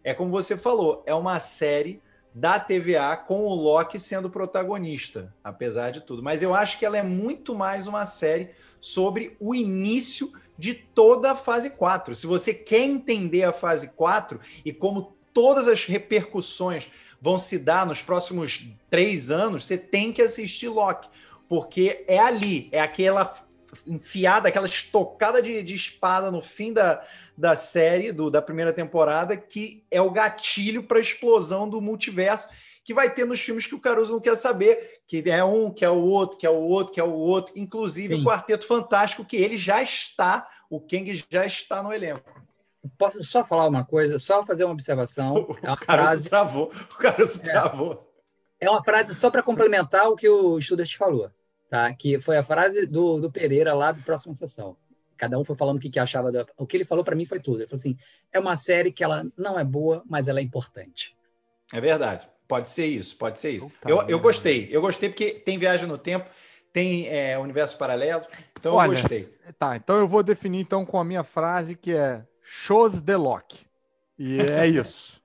É 0.05 0.14
como 0.14 0.31
você 0.31 0.56
falou, 0.56 1.02
é 1.05 1.12
uma 1.12 1.40
série 1.40 2.00
da 2.32 2.60
TVA 2.60 3.16
com 3.16 3.44
o 3.44 3.52
Loki 3.56 3.98
sendo 3.98 4.31
protagonista, 4.31 5.34
apesar 5.42 5.90
de 5.90 6.00
tudo. 6.00 6.23
Mas 6.23 6.44
eu 6.44 6.55
acho 6.55 6.78
que 6.78 6.86
ela 6.86 6.97
é 6.97 7.02
muito 7.02 7.56
mais 7.56 7.89
uma 7.89 8.06
série 8.06 8.50
sobre 8.81 9.36
o 9.40 9.52
início 9.52 10.32
de 10.56 10.74
toda 10.74 11.32
a 11.32 11.34
fase 11.34 11.70
4. 11.70 12.14
Se 12.14 12.28
você 12.28 12.55
quer 12.55 12.84
entender 12.84 13.42
a 13.42 13.52
fase 13.52 13.89
4 13.89 14.39
e 14.64 14.73
como 14.73 15.16
todas 15.32 15.66
as 15.66 15.84
repercussões 15.86 16.89
vão 17.20 17.36
se 17.36 17.58
dar 17.58 17.84
nos 17.84 18.00
próximos 18.00 18.64
três 18.89 19.28
anos, 19.28 19.64
você 19.64 19.76
tem 19.76 20.12
que 20.12 20.23
assistir 20.23 20.68
Loki, 20.68 21.08
porque 21.48 22.05
é 22.06 22.20
ali, 22.20 22.68
é 22.70 22.81
aquela 22.81 23.24
enfiada, 23.86 24.49
aquela 24.49 24.67
estocada 24.67 25.43
de, 25.43 25.62
de 25.62 25.75
espada 25.75 26.31
no 26.31 26.43
fim 26.43 26.73
da, 26.73 27.05
da 27.36 27.57
série, 27.57 28.12
do, 28.12 28.31
da 28.31 28.43
primeira 28.43 28.73
temporada, 28.73 29.36
que 29.36 29.85
é 29.91 30.01
o 30.01 30.11
gatilho 30.11 30.83
para 30.83 30.99
a 30.99 31.01
explosão 31.01 31.69
do 31.69 31.81
multiverso 31.81 32.49
que 32.85 32.93
vai 32.93 33.12
ter 33.12 33.25
nos 33.25 33.41
filmes 33.41 33.67
que 33.67 33.75
o 33.75 33.81
Caruso 33.81 34.12
não 34.12 34.20
quer 34.20 34.36
saber, 34.36 35.01
que 35.07 35.23
é 35.27 35.43
um, 35.43 35.70
que 35.70 35.85
é 35.85 35.89
o 35.89 36.03
outro, 36.03 36.36
que 36.36 36.47
é 36.47 36.51
o 36.51 36.61
outro, 36.61 36.93
que 36.93 37.01
é 37.01 37.05
o 37.05 37.12
outro, 37.12 37.55
inclusive 37.57 38.15
Sim. 38.15 38.20
o 38.20 38.25
Quarteto 38.25 38.67
Fantástico, 38.67 39.25
que 39.25 39.36
ele 39.36 39.57
já 39.57 39.83
está, 39.83 40.47
o 40.69 40.78
Kang 40.78 41.11
já 41.31 41.47
está 41.47 41.83
no 41.83 41.93
elenco. 41.93 42.31
Posso 42.99 43.23
só 43.23 43.43
falar 43.43 43.67
uma 43.67 43.86
coisa, 43.86 44.19
só 44.19 44.44
fazer 44.44 44.65
uma 44.65 44.75
observação. 44.75 45.35
O, 45.49 45.57
é 45.62 45.69
uma 45.69 45.77
Caruso 45.78 46.07
frase... 46.07 46.28
travou. 46.28 46.70
O 46.93 46.97
Caruso 46.97 47.41
é, 47.41 47.53
travou. 47.53 48.15
É 48.61 48.69
uma 48.69 48.85
frase 48.85 49.15
só 49.15 49.31
para 49.31 49.43
complementar 49.43 50.07
o 50.09 50.15
que 50.15 50.28
o 50.28 50.61
Student 50.61 50.94
falou 50.97 51.31
tá? 51.75 51.93
que 51.93 52.20
foi 52.20 52.36
a 52.36 52.43
frase 52.43 52.86
do, 52.86 53.20
do 53.20 53.33
Pereira 53.33 53.75
lá 53.75 53.91
do 53.91 54.01
Próxima 54.03 54.33
Sessão. 54.33 54.77
Cada 55.17 55.36
um 55.36 55.44
foi 55.44 55.57
falando 55.57 55.78
o 55.78 55.81
que, 55.81 55.91
que 55.91 55.99
achava. 55.99 56.31
Da... 56.31 56.47
O 56.57 56.67
que 56.67 56.77
ele 56.77 56.85
falou 56.85 57.05
para 57.05 57.17
mim 57.17 57.27
foi 57.27 57.41
tudo. 57.41 57.59
Ele 57.59 57.67
falou 57.67 57.81
assim: 57.81 57.97
é 58.33 58.39
uma 58.39 58.55
série 58.55 58.93
que 58.93 59.03
ela 59.03 59.27
não 59.36 59.59
é 59.59 59.65
boa, 59.65 60.03
mas 60.09 60.28
ela 60.28 60.39
é 60.39 60.43
importante. 60.43 61.17
É 61.73 61.81
verdade. 61.81 62.28
Pode 62.47 62.69
ser 62.69 62.86
isso, 62.86 63.17
pode 63.17 63.39
ser 63.41 63.53
isso. 63.53 63.73
eu, 63.86 64.03
eu 64.03 64.20
gostei. 64.20 64.69
Eu 64.70 64.81
gostei 64.81 65.09
porque 65.09 65.31
tem 65.33 65.59
viagem 65.59 65.89
no 65.89 65.99
tempo, 65.99 66.28
tem 66.73 67.09
é, 67.09 67.36
universo 67.39 67.77
paralelo. 67.77 68.25
Então 68.59 68.75
Olha, 68.75 68.89
eu 68.89 68.93
gostei. 68.93 69.35
Tá, 69.59 69.75
então 69.75 69.97
eu 69.97 70.07
vou 70.07 70.23
definir 70.23 70.61
então 70.61 70.85
com 70.85 70.99
a 70.99 71.05
minha 71.05 71.25
frase 71.25 71.75
que 71.75 71.93
é 71.93 72.25
shows 72.43 73.03
the 73.03 73.17
lock. 73.17 73.67
E 74.17 74.41
é 74.41 74.67
isso. 74.69 75.20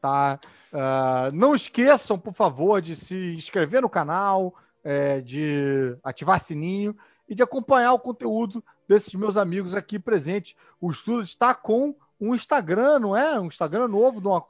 tá? 0.00 0.38
Uh, 0.72 1.34
não 1.34 1.54
esqueçam, 1.54 2.18
por 2.18 2.34
favor, 2.34 2.82
de 2.82 2.96
se 2.96 3.34
inscrever 3.36 3.80
no 3.80 3.88
canal, 3.88 4.54
é, 4.84 5.20
de 5.20 5.96
ativar 6.04 6.40
sininho 6.40 6.94
e 7.28 7.34
de 7.34 7.42
acompanhar 7.42 7.94
o 7.94 7.98
conteúdo 7.98 8.62
desses 8.86 9.14
meus 9.14 9.36
amigos 9.36 9.74
aqui 9.74 9.98
presentes. 9.98 10.54
O 10.80 10.90
estudo 10.90 11.22
está 11.22 11.54
com 11.54 11.96
um 12.20 12.34
Instagram, 12.34 12.98
não 12.98 13.16
é? 13.16 13.40
Um 13.40 13.46
Instagram 13.46 13.88
novo. 13.88 14.20
De 14.20 14.28
uma... 14.28 14.44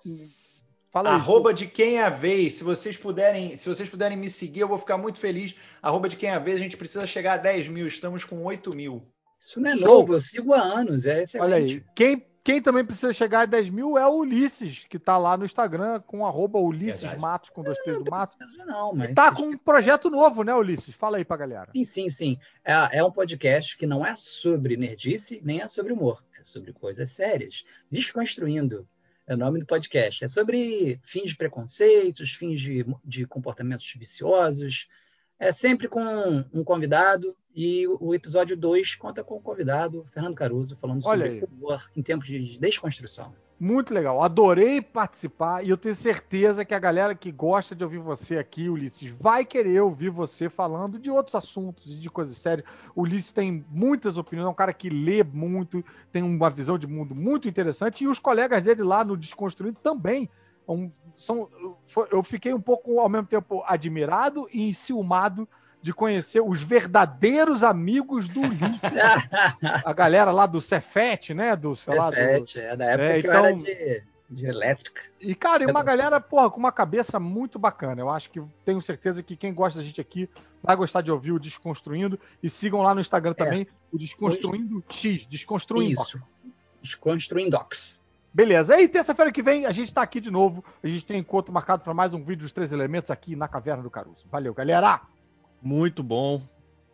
Fala 0.90 1.10
aí, 1.10 1.16
Arroba 1.16 1.54
de 1.54 1.66
quem 1.66 1.98
é 1.98 2.04
a 2.04 2.10
vez. 2.10 2.54
Se 2.54 2.64
vocês 2.64 2.96
puderem, 2.96 3.56
se 3.56 3.68
vocês 3.68 3.88
puderem 3.88 4.16
me 4.16 4.28
seguir, 4.28 4.60
eu 4.60 4.68
vou 4.68 4.78
ficar 4.78 4.98
muito 4.98 5.18
feliz. 5.18 5.54
Arroba 5.80 6.08
de 6.08 6.16
quem 6.16 6.28
é 6.28 6.34
a 6.34 6.38
vez. 6.38 6.56
A 6.56 6.62
gente 6.62 6.76
precisa 6.76 7.06
chegar 7.06 7.34
a 7.34 7.38
10 7.38 7.68
mil. 7.68 7.86
Estamos 7.86 8.24
com 8.24 8.44
8 8.44 8.74
mil. 8.76 9.02
Isso 9.38 9.60
não 9.60 9.70
é 9.70 9.76
Show. 9.76 9.86
novo, 9.86 10.14
eu 10.14 10.20
sigo 10.20 10.52
há 10.52 10.60
anos. 10.60 11.06
É 11.06 11.22
excelente. 11.22 11.52
Olha 11.52 11.56
aí. 11.56 11.84
Quem 11.94 12.26
quem 12.44 12.60
também 12.60 12.84
precisa 12.84 13.10
chegar 13.10 13.40
a 13.40 13.46
10 13.46 13.70
mil 13.70 13.96
é 13.96 14.06
o 14.06 14.18
Ulisses, 14.18 14.84
que 14.90 14.98
está 14.98 15.16
lá 15.16 15.34
no 15.34 15.46
Instagram 15.46 16.00
com 16.00 16.26
arroba 16.26 16.58
Ulisses. 16.58 17.14
Matos, 17.14 17.48
com 17.48 17.62
dois 17.62 17.78
T's 17.78 17.96
do 17.96 18.10
Mato. 18.10 18.36
Não, 18.66 18.92
mas... 18.92 19.08
E 19.08 19.14
tá 19.14 19.34
com 19.34 19.44
um 19.44 19.56
projeto 19.56 20.10
novo, 20.10 20.44
né, 20.44 20.54
Ulisses? 20.54 20.94
Fala 20.94 21.16
aí 21.16 21.24
pra 21.24 21.38
galera. 21.38 21.70
Sim, 21.74 21.84
sim, 21.84 22.08
sim. 22.10 22.38
É, 22.62 22.98
é 22.98 23.04
um 23.04 23.10
podcast 23.10 23.78
que 23.78 23.86
não 23.86 24.04
é 24.04 24.14
sobre 24.14 24.76
nerdice, 24.76 25.40
nem 25.42 25.62
é 25.62 25.68
sobre 25.68 25.94
humor. 25.94 26.22
É 26.38 26.42
sobre 26.42 26.74
coisas 26.74 27.10
sérias. 27.10 27.64
Desconstruindo 27.90 28.86
é 29.26 29.32
o 29.32 29.38
nome 29.38 29.60
do 29.60 29.66
podcast. 29.66 30.22
É 30.22 30.28
sobre 30.28 31.00
fins 31.02 31.30
de 31.30 31.36
preconceitos, 31.36 32.34
fins 32.34 32.60
de, 32.60 32.84
de 33.02 33.26
comportamentos 33.26 33.90
viciosos. 33.96 34.86
É 35.44 35.52
sempre 35.52 35.88
com 35.88 36.42
um 36.54 36.64
convidado 36.64 37.36
e 37.54 37.86
o 38.00 38.14
episódio 38.14 38.56
2 38.56 38.94
conta 38.94 39.22
com 39.22 39.34
o 39.34 39.40
convidado, 39.42 40.06
Fernando 40.10 40.34
Caruso, 40.34 40.74
falando 40.80 41.02
sobre 41.02 41.44
humor 41.44 41.90
em 41.94 42.02
tempos 42.02 42.28
de 42.28 42.58
desconstrução. 42.58 43.30
Muito 43.60 43.92
legal. 43.92 44.22
Adorei 44.22 44.80
participar 44.80 45.62
e 45.62 45.68
eu 45.68 45.76
tenho 45.76 45.94
certeza 45.94 46.64
que 46.64 46.74
a 46.74 46.78
galera 46.78 47.14
que 47.14 47.30
gosta 47.30 47.74
de 47.74 47.84
ouvir 47.84 47.98
você 47.98 48.38
aqui, 48.38 48.70
Ulisses, 48.70 49.12
vai 49.20 49.44
querer 49.44 49.82
ouvir 49.82 50.08
você 50.08 50.48
falando 50.48 50.98
de 50.98 51.10
outros 51.10 51.34
assuntos 51.34 51.92
e 51.92 51.96
de 51.96 52.08
coisas 52.08 52.38
sérias. 52.38 52.66
O 52.96 53.02
Ulisses 53.02 53.30
tem 53.30 53.62
muitas 53.68 54.16
opiniões, 54.16 54.46
é 54.46 54.50
um 54.50 54.54
cara 54.54 54.72
que 54.72 54.88
lê 54.88 55.22
muito, 55.22 55.84
tem 56.10 56.22
uma 56.22 56.48
visão 56.48 56.78
de 56.78 56.86
mundo 56.86 57.14
muito 57.14 57.46
interessante 57.46 58.02
e 58.02 58.08
os 58.08 58.18
colegas 58.18 58.62
dele 58.62 58.82
lá 58.82 59.04
no 59.04 59.14
Desconstruindo 59.14 59.78
também. 59.78 60.26
Um, 60.66 60.90
são, 61.16 61.48
eu 62.10 62.22
fiquei 62.22 62.52
um 62.54 62.60
pouco, 62.60 62.98
ao 62.98 63.08
mesmo 63.08 63.26
tempo, 63.26 63.62
admirado 63.66 64.48
e 64.52 64.68
enciumado 64.68 65.48
de 65.80 65.92
conhecer 65.92 66.40
os 66.40 66.62
verdadeiros 66.62 67.62
amigos 67.62 68.26
do 68.26 68.40
Ulisses. 68.40 68.80
a 69.84 69.92
galera 69.92 70.32
lá 70.32 70.46
do 70.46 70.60
Cefete, 70.60 71.34
né? 71.34 71.54
Do, 71.54 71.76
sei 71.76 71.94
lá, 71.94 72.08
do, 72.08 72.16
Cefete, 72.16 72.58
é 72.58 72.76
da 72.76 72.84
época 72.86 73.04
É, 73.04 73.20
que 73.20 73.26
eu 73.26 73.30
então- 73.30 73.44
era 73.44 73.56
de, 73.56 74.02
de 74.30 74.46
elétrica. 74.46 75.02
E, 75.20 75.34
cara, 75.34 75.62
e 75.62 75.66
uma 75.66 75.82
galera, 75.82 76.18
porra, 76.18 76.50
com 76.50 76.58
uma 76.58 76.72
cabeça 76.72 77.20
muito 77.20 77.58
bacana. 77.58 78.00
Eu 78.00 78.08
acho 78.08 78.30
que 78.30 78.42
tenho 78.64 78.80
certeza 78.80 79.22
que 79.22 79.36
quem 79.36 79.52
gosta 79.52 79.78
da 79.78 79.84
gente 79.84 80.00
aqui 80.00 80.28
vai 80.62 80.74
gostar 80.74 81.02
de 81.02 81.10
ouvir 81.10 81.32
o 81.32 81.38
Desconstruindo. 81.38 82.18
E 82.42 82.48
sigam 82.48 82.80
lá 82.80 82.94
no 82.94 83.02
Instagram 83.02 83.34
também 83.34 83.66
o 83.92 83.98
Desconstruindo 83.98 84.82
X, 84.88 85.26
Desconstruindo. 85.26 86.00
Isso. 86.00 86.32
Desconstruindo 86.80 87.50
Docs. 87.50 88.03
Beleza. 88.34 88.80
E 88.80 88.88
terça-feira 88.88 89.30
que 89.30 89.42
vem 89.42 89.64
a 89.64 89.70
gente 89.70 89.94
tá 89.94 90.02
aqui 90.02 90.20
de 90.20 90.30
novo. 90.30 90.64
A 90.82 90.88
gente 90.88 91.04
tem 91.06 91.18
encontro 91.18 91.54
marcado 91.54 91.84
para 91.84 91.94
mais 91.94 92.12
um 92.12 92.18
vídeo 92.18 92.42
dos 92.42 92.52
Três 92.52 92.72
Elementos 92.72 93.10
aqui 93.10 93.36
na 93.36 93.46
Caverna 93.46 93.82
do 93.82 93.90
Caruso. 93.90 94.26
Valeu, 94.30 94.52
galera! 94.52 95.00
Muito 95.62 96.02
bom. 96.02 96.42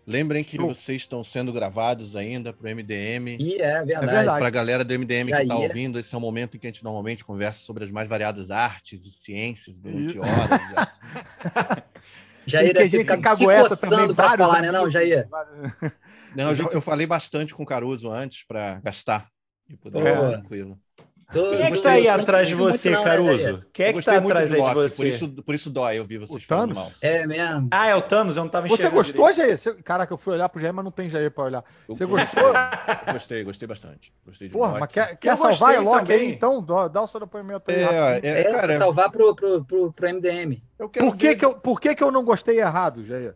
Lembrem 0.07 0.43
que 0.45 0.57
Show. 0.57 0.67
vocês 0.75 1.03
estão 1.03 1.25
sendo 1.25 1.53
gravados 1.53 2.15
ainda 2.15 2.53
pro 2.53 2.69
MDM. 2.69 3.37
E 3.39 3.55
é 3.55 3.85
verdade. 3.85 4.07
verdade. 4.07 4.39
Para 4.39 4.47
a 4.47 4.51
galera 4.51 4.85
do 4.85 4.93
MDM 4.93 5.27
que 5.31 5.33
está 5.41 5.55
aí? 5.55 5.63
ouvindo, 5.67 5.99
esse 5.99 6.15
é 6.15 6.19
o 6.19 6.21
momento 6.21 6.57
em 6.57 6.61
que 6.61 6.67
a 6.67 6.71
gente 6.71 6.85
normalmente 6.85 7.25
conversa 7.25 7.61
sobre 7.61 7.85
as 7.85 7.91
mais 7.91 8.09
variadas 8.09 8.51
artes 8.51 9.07
e 9.07 9.11
ciências 9.11 9.79
durante 9.81 10.19
horas. 10.19 10.61
Jair 12.47 12.71
E 12.71 12.73
que 12.73 12.79
a 12.79 12.83
deve 12.83 12.91
ter 12.91 12.97
gente 12.99 13.01
ficado 13.01 13.37
se 13.37 13.47
cagueta 13.47 13.69
coçando 13.69 14.15
vários 14.15 14.37
falar, 14.37 14.61
né, 14.63 14.73
não, 14.73 14.81
amigos. 14.81 14.93
Jair? 14.93 15.29
Não, 16.35 16.49
eu, 16.51 16.55
já- 16.55 16.65
eu 16.73 16.81
falei 16.81 17.07
bastante 17.07 17.55
com 17.55 17.63
o 17.63 17.67
Caruso 17.67 18.11
antes 18.11 18.45
para 18.47 18.81
gastar 18.81 19.29
e 19.69 19.77
poder 19.77 19.99
ficar 20.03 20.29
tranquilo. 20.31 20.79
Tô- 21.33 21.49
Quem 21.49 21.63
é 21.63 21.71
que 21.71 21.79
tá 21.81 21.91
aí 21.93 22.09
atrás 22.09 22.49
de 22.49 22.55
você? 22.55 22.91
Caruso? 22.91 23.65
Quem 23.73 23.87
é 23.87 23.91
Eu 23.91 23.95
que 23.95 24.03
tá 24.03 24.17
atrás 24.17 24.53
aí 24.53 24.61
de 24.61 24.75
você? 24.75 24.97
Por 24.97 25.07
isso, 25.07 25.29
por 25.45 25.55
isso 25.55 25.71
dói 25.71 26.01
ouvir 26.01 26.19
vocês 26.19 26.43
O 26.45 26.47
Thanos? 26.49 26.75
mal. 26.75 26.91
É 27.01 27.27
mesmo. 27.27 27.69
Ah, 27.71 27.87
é 27.87 27.95
o 27.95 28.03
Thanos, 28.03 28.37
eu 28.37 28.43
não 28.43 28.51
tava 28.51 28.67
Você 28.67 28.75
enxergando 28.75 28.97
gostou, 28.97 29.31
direito. 29.33 29.37
Jair? 29.49 29.59
Você- 29.59 29.75
Caraca, 29.83 30.13
eu 30.13 30.19
fui 30.19 30.35
olhar 30.35 30.49
pro 30.49 30.61
Jair, 30.61 30.75
mas 30.75 30.85
não 30.85 30.91
tem 30.91 31.09
Jair 31.09 31.31
pra 31.31 31.45
olhar. 31.45 31.65
Eu 31.89 31.95
Você 31.95 32.05
gostei, 32.05 32.43
gostou? 32.43 32.53
eu 33.07 33.13
Gostei, 33.13 33.45
gostei 33.45 33.69
bastante. 33.69 34.13
Gostei 34.27 34.49
de 34.49 34.53
Porra, 34.55 34.69
Loki. 34.69 34.81
mas 34.81 34.91
quer, 34.91 35.13
Eu 35.13 35.17
quer 35.17 35.37
salvar 35.37 35.77
a 35.77 35.81
Loki 35.81 36.13
aí, 36.13 36.33
então? 36.33 36.63
Dá, 36.91 37.03
o 37.03 37.07
seu 37.07 37.21
depoimento 37.21 37.71
aí. 37.71 37.77
É, 37.77 38.21
é, 38.23 38.41
É, 38.41 38.45
cara, 38.51 38.73
salvar 38.75 39.11
pro, 39.11 39.35
pro, 39.37 39.65
pro, 39.65 39.93
pro 39.93 40.09
MDM. 40.09 40.61
eu 40.79 40.89
quero 40.89 41.07
Por 41.07 41.17
que, 41.17 41.29
ver- 41.29 41.37
que, 41.37 41.45
eu, 41.45 41.55
por 41.55 41.81
que, 41.81 41.95
que 41.95 42.03
eu 42.03 42.11
não 42.11 42.25
gostei 42.25 42.59
errado, 42.59 43.05
Jair? 43.07 43.35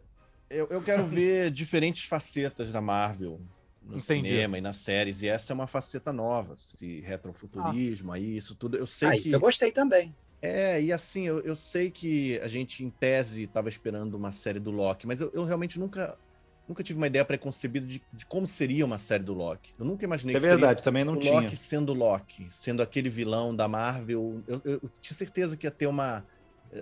Eu, 0.51 0.67
eu 0.71 0.83
quero 0.83 1.05
ver 1.07 1.51
diferentes 1.51 2.05
facetas 2.05 2.71
da 2.73 2.81
Marvel 2.81 3.41
no 3.85 3.99
Entendi. 3.99 4.01
cinema 4.01 4.59
e 4.59 4.61
nas 4.61 4.79
séries, 4.79 5.23
e 5.23 5.29
essa 5.29 5.53
é 5.53 5.55
uma 5.55 5.67
faceta 5.67 6.13
nova, 6.13 6.55
esse 6.55 7.01
retrofuturismo 7.03 8.13
aí, 8.13 8.37
isso 8.37 8.57
tudo. 8.57 8.77
Eu 8.79 8.87
sei 8.87 9.11
Ah, 9.11 9.15
que. 9.15 9.31
isso 9.31 9.35
eu 9.37 9.41
gostei 9.41 9.71
também. 9.73 10.17
É, 10.43 10.83
e 10.83 10.93
assim, 10.93 11.23
eu, 11.27 11.41
eu 11.41 11.57
sei 11.57 11.91
que 11.91 12.39
a 12.41 12.49
gente, 12.49 12.85
em 12.85 12.91
tese, 12.91 13.43
estava 13.45 13.69
esperando 13.69 14.15
uma 14.15 14.31
série 14.31 14.61
do 14.61 14.71
Loki, 14.71 15.07
mas 15.07 15.21
eu, 15.21 15.31
eu 15.33 15.45
realmente 15.45 15.79
nunca, 15.79 16.19
nunca 16.69 16.83
tive 16.83 16.99
uma 16.99 17.07
ideia 17.07 17.25
preconcebida 17.25 17.87
de, 17.87 18.07
de 18.13 18.27
como 18.27 18.47
seria 18.47 18.85
uma 18.85 18.99
série 18.99 19.25
do 19.25 19.33
Loki. 19.33 19.73
Eu 19.79 19.87
nunca 19.87 20.05
imaginei 20.05 20.37
É 20.37 20.39
que 20.39 20.45
seria 20.45 20.69
verdade, 20.69 20.83
também 20.83 21.03
não 21.05 21.17
o 21.17 21.19
tinha. 21.19 21.51
Loki 21.51 21.57
sendo 21.57 21.95
Loki, 21.95 22.51
sendo 22.53 22.83
aquele 22.83 23.09
vilão 23.09 23.55
da 23.57 23.67
Marvel. 23.69 24.43
Eu, 24.47 24.61
eu- 24.65 24.81
eu 24.83 24.91
tinha 25.01 25.17
certeza 25.17 25.57
que 25.57 25.67
ia 25.67 25.71
ter 25.71 25.87
uma. 25.87 26.27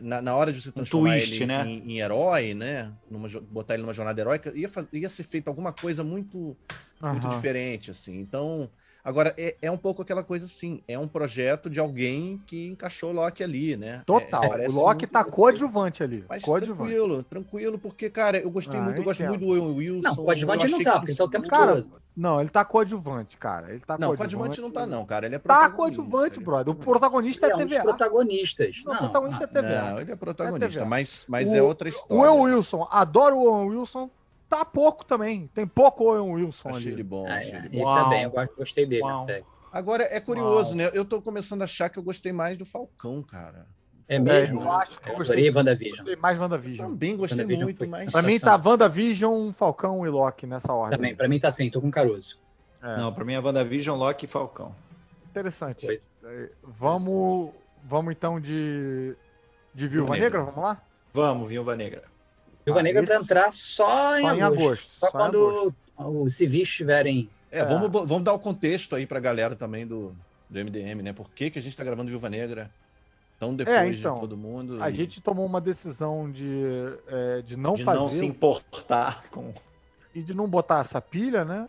Na, 0.01 0.23
na 0.23 0.35
hora 0.35 0.53
de 0.53 0.63
você 0.63 0.73
transformar 0.73 1.11
twist, 1.11 1.37
ele 1.37 1.47
né? 1.47 1.65
em, 1.67 1.93
em 1.93 2.01
herói, 2.01 2.55
né? 2.55 2.93
Numa 3.11 3.29
botar 3.41 3.75
ele 3.75 3.83
numa 3.83 3.93
jornada 3.93 4.21
heróica, 4.21 4.53
ia, 4.55 4.71
ia 4.93 5.09
ser 5.11 5.25
feito 5.25 5.49
alguma 5.49 5.73
coisa 5.73 6.03
muito, 6.03 6.57
muito 7.03 7.29
diferente, 7.29 7.91
assim. 7.91 8.19
Então. 8.19 8.71
Agora, 9.05 9.35
é, 9.37 9.57
é 9.61 9.69
um 9.71 9.77
pouco 9.77 10.01
aquela 10.03 10.23
coisa 10.23 10.45
assim, 10.47 10.81
é 10.87 10.97
um 10.97 11.09
projeto 11.09 11.69
de 11.69 11.81
alguém 11.81 12.41
que 12.47 12.69
encaixou 12.69 13.11
o 13.11 13.13
Loki 13.13 13.43
ali, 13.43 13.77
né? 13.77 14.03
Total. 14.07 14.45
É, 14.45 14.69
o 14.69 14.73
Loki 14.73 15.01
muito- 15.07 15.13
tá 15.13 15.25
coadjuvante 15.25 16.05
ali. 16.05 16.25
Mas 16.29 16.43
Coadjuvante. 16.45 16.91
tranquilo, 16.93 17.23
tranquilo, 17.25 17.79
porque, 17.81 18.09
cara, 18.09 18.39
eu 18.39 18.49
gostei 18.51 18.79
Ah, 18.79 18.83
muito, 18.85 18.99
eu 18.99 19.03
gosto 19.05 19.21
entendo. 19.25 19.41
muito 19.41 19.45
do 19.59 19.61
Owen 19.65 19.77
Wilson. 19.77 20.09
Não, 20.09 20.15
coadjuvante 20.17 20.67
ele 20.67 20.73
não 20.75 20.83
tá, 20.85 20.93
que 20.93 20.99
porque 21.01 21.15
tá 21.17 21.25
o 21.25 21.29
tempo 21.29 21.49
Cara, 21.49 21.75
todo. 21.83 22.03
Não, 22.15 22.41
ele 22.41 22.51
tá 22.51 22.65
coadjuvante, 22.65 23.37
cara. 23.39 23.71
Ele 23.71 23.81
tá 23.81 23.97
Não, 23.99 24.09
coadjuvante. 24.15 24.37
coadjuvante 24.37 24.61
não 24.61 24.71
tá, 24.71 24.87
não, 24.87 25.05
cara. 25.05 25.27
Ele 25.27 25.35
é 25.35 25.39
Tá 25.39 25.43
protagonista. 25.43 25.77
coadjuvante, 25.77 26.37
ele 26.39 26.43
é 26.43 26.45
brother. 26.47 26.73
O 26.75 26.77
protagonista. 26.77 27.47
Ele 27.47 27.53
é 27.53 27.55
é 27.55 27.57
um 27.57 27.67
TVA. 27.67 27.83
protagonistas. 27.83 28.83
Não, 28.85 28.93
o 28.95 28.99
protagonista 28.99 29.45
é 29.45 29.47
TVA. 29.49 29.83
Não, 29.91 30.01
ele 30.01 30.13
é 30.13 30.17
protagonista, 30.17 30.69
TVA. 30.69 30.85
mas, 30.85 31.25
mas 31.27 31.49
O- 31.49 31.57
é 31.57 31.63
outra 31.63 31.89
O 31.89 31.91
história. 31.91 32.31
Owen 32.33 32.55
Wilson, 32.55 32.87
adoro 32.91 33.37
o 33.39 33.47
Owen 33.51 33.71
Wilson. 33.79 34.09
Tá 34.53 34.67
pouco 34.67 35.03
também. 35.05 35.47
Tem 35.55 35.67
pouco 35.67 36.05
Owen 36.05 36.35
Wilson 36.35 36.69
Achei 36.69 36.83
ele 36.93 36.95
ali. 36.95 37.03
bom, 37.03 37.27
Ah, 37.27 37.37
achei 37.37 37.53
é, 37.53 37.57
ele 37.57 37.67
ele 37.69 37.79
bom. 37.79 37.85
Uau. 37.85 37.95
tá 37.95 38.05
bem, 38.11 38.23
eu 38.25 38.31
gostei 38.57 38.85
dele 38.85 39.03
Uau. 39.03 39.17
série. 39.25 39.45
Agora, 39.73 40.05
é 40.11 40.21
curioso, 40.21 40.69
Uau. 40.71 40.77
né? 40.77 40.91
Eu 40.93 41.07
tô 41.07 41.23
começando 41.23 41.63
a 41.63 41.65
achar 41.65 41.89
que 41.89 41.99
eu 41.99 42.03
gostei 42.03 42.33
mais 42.33 42.59
do 42.59 42.67
Falcão, 42.67 43.23
cara. 43.23 43.67
É 44.07 44.17
É, 44.17 44.19
mesmo? 44.19 44.61
eu 44.61 44.71
acho 44.73 45.01
que 45.01 45.09
eu 45.09 45.13
eu 45.13 45.19
gostei. 45.19 45.37
adorei 45.49 45.51
WandaVision. 45.57 45.97
Gostei 45.97 46.17
mais 46.17 46.39
WandaVision. 46.39 46.87
Também 46.91 47.17
gostei 47.17 47.39
WandaVision 47.39 47.65
muito, 47.65 47.91
mas... 47.91 48.13
Pra 48.13 48.21
mim 48.21 48.39
tá 48.39 48.61
WandaVision, 48.63 49.53
Falcão 49.53 50.07
e 50.07 50.11
Loki 50.11 50.47
nessa 50.47 50.71
ordem. 50.75 50.99
Também, 50.99 51.17
pra 51.17 51.27
mim 51.29 51.39
tá 51.41 51.49
assim, 51.49 51.71
tô 51.71 51.81
com 51.81 51.91
Caruso. 51.91 52.39
É, 52.83 52.97
Não, 52.99 53.11
pra 53.15 53.25
mim 53.25 53.33
é 53.33 53.41
WandaVision, 53.41 53.97
Loki 53.99 54.27
e 54.27 54.29
Falcão. 54.29 54.75
Interessante. 55.31 55.87
Pois. 55.87 56.13
É, 56.25 56.51
Vamos, 56.63 57.53
vamos 57.85 58.13
então 58.13 58.39
de, 58.39 59.17
de 59.75 59.89
Viúva 59.89 60.13
Viúva 60.13 60.13
Negra, 60.19 60.39
Negra. 60.41 60.45
vamos 60.45 60.63
lá? 60.63 60.83
Vamos, 61.15 61.49
Viúva 61.49 61.75
Negra. 61.75 62.12
Viúva 62.65 62.81
Ah, 62.81 62.83
Negra 62.83 63.03
esse- 63.03 63.13
pra 63.13 63.21
entrar 63.23 63.53
só 63.53 64.19
em 64.19 64.23
Só 64.23 64.35
em 64.35 64.43
agosto. 64.43 64.63
agosto, 64.63 64.91
Só, 64.99 65.07
só 65.07 65.11
quando 65.11 65.75
os 65.99 66.35
civis 66.35 66.63
estiverem. 66.69 67.29
É, 67.51 67.65
Vamos, 67.65 67.91
bo- 67.91 68.07
vamos 68.07 68.25
dar 68.25 68.33
o 68.33 68.39
contexto 68.39 68.95
aí 68.97 69.07
pra 69.07 69.21
galera 69.21 69.55
também 69.55 69.87
do, 69.87 70.15
do 70.49 70.59
MDM, 70.59 71.03
né? 71.03 71.13
Por 71.13 71.29
que, 71.31 71.51
que 71.51 71.59
a 71.59 71.63
gente 71.63 71.77
tá 71.77 71.85
gravando 71.85 72.09
Viúva 72.11 72.29
Negra 72.31 72.71
tão 73.39 73.55
depois 73.55 73.77
É, 73.77 73.87
então, 73.89 74.15
de 74.15 74.21
todo 74.21 74.37
mundo? 74.37 74.83
A 74.83 74.89
e- 74.89 74.93
gente 74.93 75.21
tomou 75.21 75.45
uma 75.45 75.61
decisão 75.61 76.31
de, 76.31 76.63
é, 77.09 77.43
de 77.43 77.57
não 77.57 77.75
de 77.75 77.85
fazer 77.85 77.99
não 77.99 78.11
se 78.11 78.25
importar 78.25 79.25
com. 79.31 79.53
e 80.15 80.23
de 80.23 80.33
não 80.33 80.49
botar 80.49 80.81
essa 80.81 81.01
pilha, 81.01 81.45
né? 81.45 81.67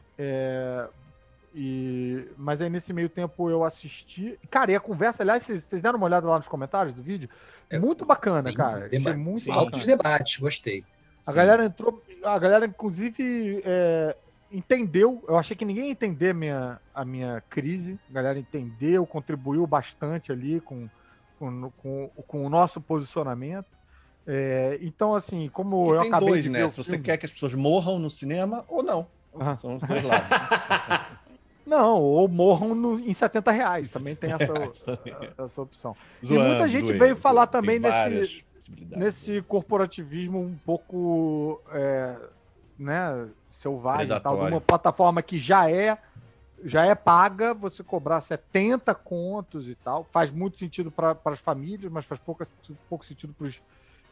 E, 1.56 2.32
mas 2.36 2.62
aí 2.62 2.70
nesse 2.70 2.92
meio 2.92 3.08
tempo 3.08 3.50
eu 3.50 3.64
assisti. 3.64 4.40
Cara, 4.50 4.72
e 4.72 4.76
a 4.76 4.80
conversa, 4.80 5.22
aliás, 5.22 5.44
vocês, 5.44 5.82
deram 5.82 5.98
uma 5.98 6.06
olhada 6.08 6.28
lá 6.28 6.38
nos 6.38 6.48
comentários 6.48 6.94
do 6.96 7.04
vídeo? 7.04 7.30
É, 7.70 7.78
muito 7.78 8.06
bacana, 8.06 8.50
sim, 8.50 8.56
cara. 8.56 8.90
deba- 8.90 9.16
muito 9.16 9.42
sim, 9.42 9.52
altos 9.52 9.80
bacana. 9.86 9.98
debates, 9.98 10.38
gostei. 10.40 10.84
A 11.26 11.32
Sim. 11.32 11.38
galera 11.38 11.66
entrou. 11.66 12.04
A 12.24 12.40
galera, 12.40 12.66
inclusive, 12.66 13.62
é, 13.64 14.18
entendeu. 14.50 15.24
Eu 15.28 15.38
achei 15.38 15.56
que 15.56 15.64
ninguém 15.64 15.86
ia 15.86 15.92
entender 15.92 16.32
a 16.32 16.34
minha, 16.34 16.82
a 16.94 17.06
minha 17.06 17.42
crise. 17.50 18.00
A 18.10 18.14
galera 18.14 18.40
entendeu, 18.40 19.06
contribuiu 19.06 19.66
bastante 19.68 20.32
ali 20.32 20.60
com, 20.60 20.90
com, 21.38 21.72
com, 21.78 22.10
com 22.28 22.46
o 22.46 22.50
nosso 22.50 22.82
posicionamento. 22.82 23.78
É, 24.26 24.80
então, 24.82 25.14
assim, 25.14 25.50
como 25.50 25.94
E 25.94 25.96
eu 25.98 26.00
tem 26.00 26.08
acabei 26.10 26.30
dois, 26.30 26.44
de 26.44 26.50
né? 26.50 26.68
Se 26.70 26.78
você 26.78 26.92
filme- 26.92 27.04
quer 27.04 27.18
que 27.18 27.26
as 27.26 27.32
pessoas 27.32 27.54
morram 27.54 28.00
no 28.00 28.10
cinema 28.10 28.66
ou 28.68 28.82
não. 28.82 29.08
Aham. 29.36 29.58
São 29.58 29.76
os 29.76 29.82
dois 29.84 30.04
lados. 30.04 30.28
Não, 31.66 32.02
ou 32.02 32.28
morram 32.28 32.76
no- 32.76 33.00
em 33.00 33.14
70 33.14 33.52
reais. 33.52 33.90
Também 33.90 34.16
tem 34.16 34.32
essa, 34.32 34.54
essa 35.38 35.62
opção. 35.62 35.96
Zoando, 36.26 36.44
muita 36.48 36.70
gente 36.70 36.92
veio 36.94 37.16
falar 37.16 37.48
também 37.48 37.80
nesse-. 37.80 38.44
Nesse 38.98 39.42
corporativismo 39.44 40.40
um 40.40 40.58
pouco 40.58 41.62
é, 41.72 42.16
né, 42.78 43.28
selvagem, 43.50 44.16
e 44.16 44.20
tal, 44.22 44.36
de 44.38 44.42
uma 44.54 44.62
plataforma 44.62 45.22
que 45.22 45.38
já 45.38 45.70
é 45.70 45.98
já 46.66 46.86
é 46.86 46.96
paga, 46.96 47.54
você 47.54 47.84
cobrar 47.84 48.22
70 48.22 48.96
contos 48.96 49.68
e 49.68 49.76
tal, 49.76 50.06
faz 50.14 50.32
muito 50.32 50.56
sentido 50.56 50.90
para 50.90 51.18
as 51.26 51.40
famílias, 51.40 51.92
mas 51.92 52.06
faz 52.06 52.22
pouco, 52.22 52.42
pouco 52.90 53.06
sentido 53.06 53.34
para 53.34 53.48
os 53.48 53.62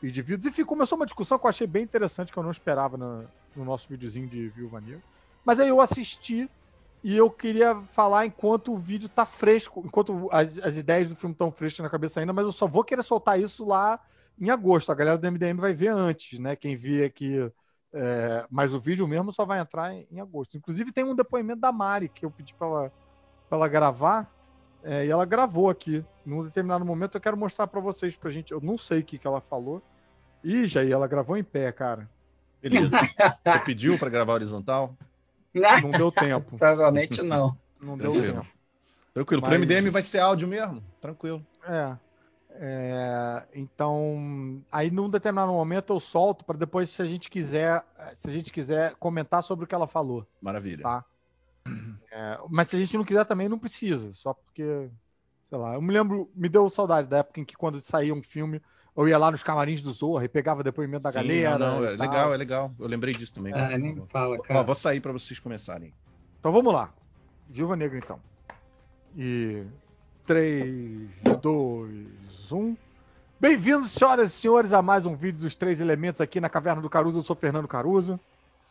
indivíduos. 0.04 0.46
Enfim, 0.46 0.66
começou 0.66 0.98
uma 0.98 1.06
discussão 1.06 1.40
que 1.40 1.46
eu 1.46 1.50
achei 1.50 1.66
bem 1.66 1.84
interessante, 1.84 2.32
que 2.32 2.38
eu 2.38 2.44
não 2.44 2.52
esperava 2.52 2.98
no, 2.98 3.24
no 3.56 3.64
nosso 3.64 3.88
videozinho 3.88 4.28
de 4.28 4.50
Viúva 4.50 4.82
Negra. 4.82 5.02
Mas 5.46 5.62
aí 5.62 5.70
eu 5.70 5.80
assisti 5.80 6.50
e 7.04 7.18
eu 7.18 7.30
queria 7.32 7.76
falar 7.92 8.26
enquanto 8.26 8.74
o 8.74 8.78
vídeo 8.78 9.10
tá 9.10 9.26
fresco, 9.26 9.82
enquanto 9.86 10.30
as, 10.32 10.58
as 10.60 10.78
ideias 10.78 11.10
do 11.10 11.16
filme 11.16 11.34
estão 11.34 11.52
frescas 11.52 11.84
na 11.84 11.90
cabeça 11.90 12.20
ainda, 12.20 12.34
mas 12.34 12.46
eu 12.46 12.52
só 12.52 12.68
vou 12.68 12.84
querer 12.84 13.04
soltar 13.04 13.40
isso 13.40 13.66
lá 13.66 14.00
em 14.40 14.50
agosto. 14.50 14.92
A 14.92 14.96
galera 14.96 15.18
do 15.18 15.28
MDM 15.32 15.60
vai 15.60 15.74
ver 15.74 15.90
antes, 15.90 16.38
né? 16.40 16.56
Quem 16.56 16.76
vê 16.78 17.04
aqui. 17.06 17.52
é, 17.94 18.46
mas 18.50 18.74
o 18.74 18.80
vídeo 18.80 19.08
mesmo 19.08 19.32
só 19.34 19.46
vai 19.46 19.60
entrar 19.60 19.94
em, 19.94 20.08
em 20.12 20.20
agosto. 20.20 20.58
Inclusive 20.58 20.92
tem 20.92 21.04
um 21.04 21.16
depoimento 21.16 21.62
da 21.62 21.72
Mari 21.72 22.10
que 22.10 22.26
eu 22.26 22.32
pedi 22.32 22.54
para 22.54 22.68
ela, 22.68 22.94
pra 23.50 23.58
ela 23.58 23.68
gravar. 23.68 24.32
é, 24.84 25.06
e 25.06 25.10
ela 25.10 25.26
gravou 25.26 25.70
aqui. 25.70 26.06
Num 26.26 26.44
determinado 26.44 26.86
momento 26.86 27.16
eu 27.18 27.22
quero 27.22 27.38
mostrar 27.38 27.68
para 27.68 27.80
vocês, 27.82 28.16
pra 28.16 28.32
gente. 28.32 28.52
Eu 28.52 28.62
não 28.62 28.78
sei 28.78 29.00
o 29.00 29.04
que, 29.06 29.18
que 29.18 29.28
ela 29.28 29.42
falou. 29.42 29.82
Ih, 30.44 30.68
Jair, 30.68 30.92
ela 30.92 31.08
gravou 31.08 31.38
em 31.38 31.44
pé, 31.44 31.72
cara. 31.72 32.10
Beleza. 32.62 32.92
Você 33.44 33.60
pediu 33.66 33.98
pra 33.98 34.10
gravar 34.10 34.34
horizontal? 34.34 34.96
Não 35.54 35.92
deu 35.92 36.12
tempo. 36.12 36.56
Provavelmente 36.60 37.22
não. 37.22 37.58
Não 37.80 37.98
deu 37.98 38.12
Tranquilo. 38.12 38.36
tempo. 38.42 38.48
Tranquilo. 39.14 39.42
Pro 39.42 39.52
Mas- 39.52 39.60
MDM 39.62 39.90
vai 39.90 40.04
ser 40.04 40.20
áudio 40.20 40.48
mesmo? 40.48 40.84
Tranquilo. 41.02 41.46
É. 41.68 41.96
É, 42.54 43.44
então, 43.56 44.62
aí 44.72 44.92
num 44.92 45.10
determinado 45.10 45.52
momento 45.54 45.94
eu 45.94 46.00
solto 46.02 46.44
para 46.44 46.58
depois, 46.58 46.90
se 46.90 47.02
a 47.02 47.06
gente 47.06 47.30
quiser, 47.30 47.84
se 48.14 48.28
a 48.30 48.32
gente 48.32 48.52
quiser 48.52 48.94
comentar 48.96 49.42
sobre 49.42 49.64
o 49.64 49.68
que 49.68 49.74
ela 49.74 49.88
falou, 49.88 50.28
Maravilha. 50.42 50.84
tá? 50.84 51.06
É, 52.12 52.38
mas 52.50 52.68
se 52.68 52.76
a 52.76 52.80
gente 52.80 52.98
não 52.98 53.06
quiser 53.06 53.24
também 53.26 53.48
não 53.48 53.58
precisa, 53.58 54.14
só 54.14 54.34
porque, 54.34 54.90
sei 55.50 55.58
lá, 55.58 55.76
eu 55.76 55.82
me 55.82 55.94
lembro, 55.94 56.30
me 56.36 56.50
deu 56.50 56.70
saudade 56.70 57.08
da 57.08 57.20
época 57.20 57.40
em 57.40 57.46
que 57.46 57.56
quando 57.56 57.82
saía 57.82 58.14
um 58.14 58.22
filme 58.22 58.62
eu 58.96 59.08
ia 59.08 59.18
lá 59.18 59.32
nos 59.32 59.44
camarins 59.44 59.82
do 59.82 59.92
Zorra 59.92 60.26
e 60.26 60.30
pegava 60.30 60.64
depoimento 60.64 61.04
da 61.04 61.12
Sim, 61.12 61.18
galera. 61.20 61.58
não, 61.58 61.80
não, 61.82 61.86
é 61.88 61.98
tal. 61.98 62.08
legal, 62.08 62.34
é 62.34 62.38
legal. 62.38 62.72
Eu 62.80 62.88
lembrei 62.88 63.14
disso 63.14 63.34
também. 63.34 63.54
Ah, 63.54 63.78
nem 63.78 63.96
fala, 64.08 64.36
Ó, 64.38 64.42
cara. 64.42 64.64
vou 64.64 64.76
sair 64.76 65.00
pra 65.00 65.12
vocês 65.12 65.40
começarem. 65.40 65.94
Então 66.40 66.52
vamos 66.52 66.74
lá. 66.74 66.92
Viúva 67.50 67.76
Negra, 67.76 67.98
então. 67.98 68.20
E 69.18 69.64
3, 70.26 71.10
2, 71.42 72.52
1. 72.52 72.78
Bem-vindos, 73.40 73.92
senhoras 73.92 74.30
e 74.30 74.34
senhores, 74.34 74.72
a 74.74 74.82
mais 74.82 75.06
um 75.06 75.16
vídeo 75.16 75.42
dos 75.42 75.56
Três 75.56 75.80
Elementos 75.82 76.22
aqui 76.22 76.40
na 76.40 76.48
Caverna 76.50 76.82
do 76.82 76.90
Caruso. 76.90 77.20
Eu 77.20 77.24
sou 77.24 77.36
Fernando 77.36 77.68
Caruso. 77.68 78.20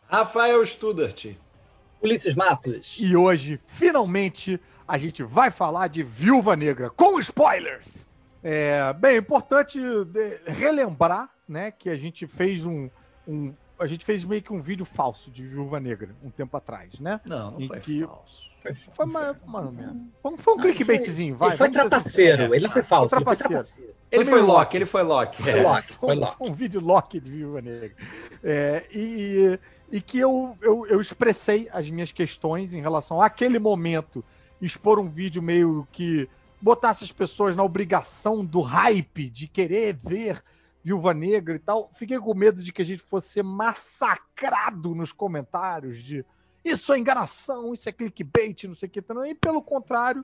Rafael 0.07 0.65
Studart. 0.65 1.25
Ulisses 2.01 2.35
Matos. 2.35 2.97
E 2.99 3.15
hoje, 3.15 3.59
finalmente, 3.67 4.59
a 4.87 4.97
gente 4.97 5.23
vai 5.23 5.51
falar 5.51 5.87
de 5.87 6.03
Viúva 6.03 6.55
Negra, 6.55 6.89
com 6.89 7.19
spoilers! 7.19 8.09
É, 8.43 8.91
bem, 8.93 9.15
é 9.15 9.17
importante 9.17 9.79
relembrar, 10.45 11.29
né, 11.47 11.71
que 11.71 11.89
a 11.89 11.97
gente 11.97 12.25
fez 12.27 12.65
um, 12.65 12.89
um- 13.27 13.53
a 13.79 13.87
gente 13.87 14.05
fez 14.05 14.23
meio 14.23 14.41
que 14.41 14.53
um 14.53 14.61
vídeo 14.61 14.85
falso 14.85 15.29
de 15.31 15.45
Viúva 15.47 15.79
Negra 15.79 16.15
um 16.23 16.29
tempo 16.29 16.55
atrás, 16.55 16.99
né? 16.99 17.19
Não, 17.25 17.51
não 17.51 17.61
Em 17.61 17.67
foi 17.67 17.79
que- 17.79 18.05
falso. 18.05 18.51
Foi, 18.61 18.75
Foi 18.75 19.05
menos. 19.07 19.37
Foi 20.21 20.31
um, 20.33 20.37
foi 20.37 20.53
um 20.53 20.57
clickbaitzinho, 20.57 21.35
vai. 21.35 21.49
ele 21.49 21.57
foi 21.57 21.71
trapaceiro, 21.71 22.31
sinceros. 22.43 22.55
ele 22.55 22.63
não 22.63 22.69
foi 22.71 22.83
falso, 22.83 23.15
ele 23.15 23.25
foi 23.25 23.35
trapaceiro. 23.35 23.93
Ele 24.11 24.25
Foi 24.25 24.39
Loki, 24.41 24.77
ele 24.77 24.85
foi 24.85 25.01
Loki. 25.01 25.41
Foi 25.41 25.51
é. 25.51 25.63
Loki, 25.63 25.87
Foi 25.93 25.97
foi 26.09 26.15
um, 26.15 26.19
Loki. 26.19 26.37
foi 26.37 26.49
um 26.49 26.53
vídeo 26.53 26.79
Loki 26.79 27.19
de 27.19 27.31
Viúva 27.31 27.59
Negra. 27.59 27.95
É, 28.43 28.85
e, 28.93 29.59
e 29.91 29.99
que 29.99 30.19
eu, 30.19 30.55
eu, 30.61 30.85
eu 30.85 31.01
expressei 31.01 31.67
as 31.73 31.89
minhas 31.89 32.11
questões 32.11 32.75
em 32.75 32.81
relação 32.81 33.19
àquele 33.19 33.57
momento, 33.57 34.23
expor 34.61 34.99
um 34.99 35.09
vídeo 35.09 35.41
meio 35.41 35.87
que 35.91 36.29
botasse 36.61 37.03
as 37.03 37.11
pessoas 37.11 37.55
na 37.55 37.63
obrigação 37.63 38.45
do 38.45 38.61
hype 38.61 39.29
de 39.29 39.47
querer 39.47 39.93
ver 39.95 40.43
Viúva 40.83 41.13
Negra 41.13 41.55
e 41.55 41.59
tal. 41.59 41.91
Fiquei 41.93 42.19
com 42.19 42.33
medo 42.33 42.61
de 42.61 42.71
que 42.71 42.81
a 42.81 42.85
gente 42.85 43.01
fosse 43.01 43.29
ser 43.29 43.43
massacrado 43.43 44.93
nos 44.95 45.11
comentários 45.11 46.01
de 46.03 46.25
isso 46.63 46.93
é 46.93 46.99
enganação, 46.99 47.73
isso 47.73 47.89
é 47.89 47.91
clickbait, 47.91 48.65
não 48.65 48.75
sei 48.75 48.87
o 48.87 48.91
que. 48.91 49.03
E 49.27 49.35
pelo 49.35 49.61
contrário, 49.63 50.23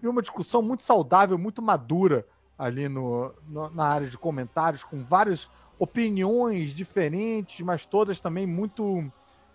vi 0.00 0.08
uma 0.08 0.22
discussão 0.22 0.62
muito 0.62 0.82
saudável, 0.82 1.36
muito 1.36 1.60
madura 1.60 2.26
ali 2.58 2.88
no, 2.88 3.34
no- 3.46 3.68
na 3.70 3.84
área 3.84 4.06
de 4.08 4.16
comentários, 4.16 4.82
com 4.82 5.04
várias 5.04 5.48
opiniões 5.78 6.70
diferentes, 6.70 7.60
mas 7.60 7.84
todas 7.84 8.18
também 8.20 8.46
muito 8.46 9.04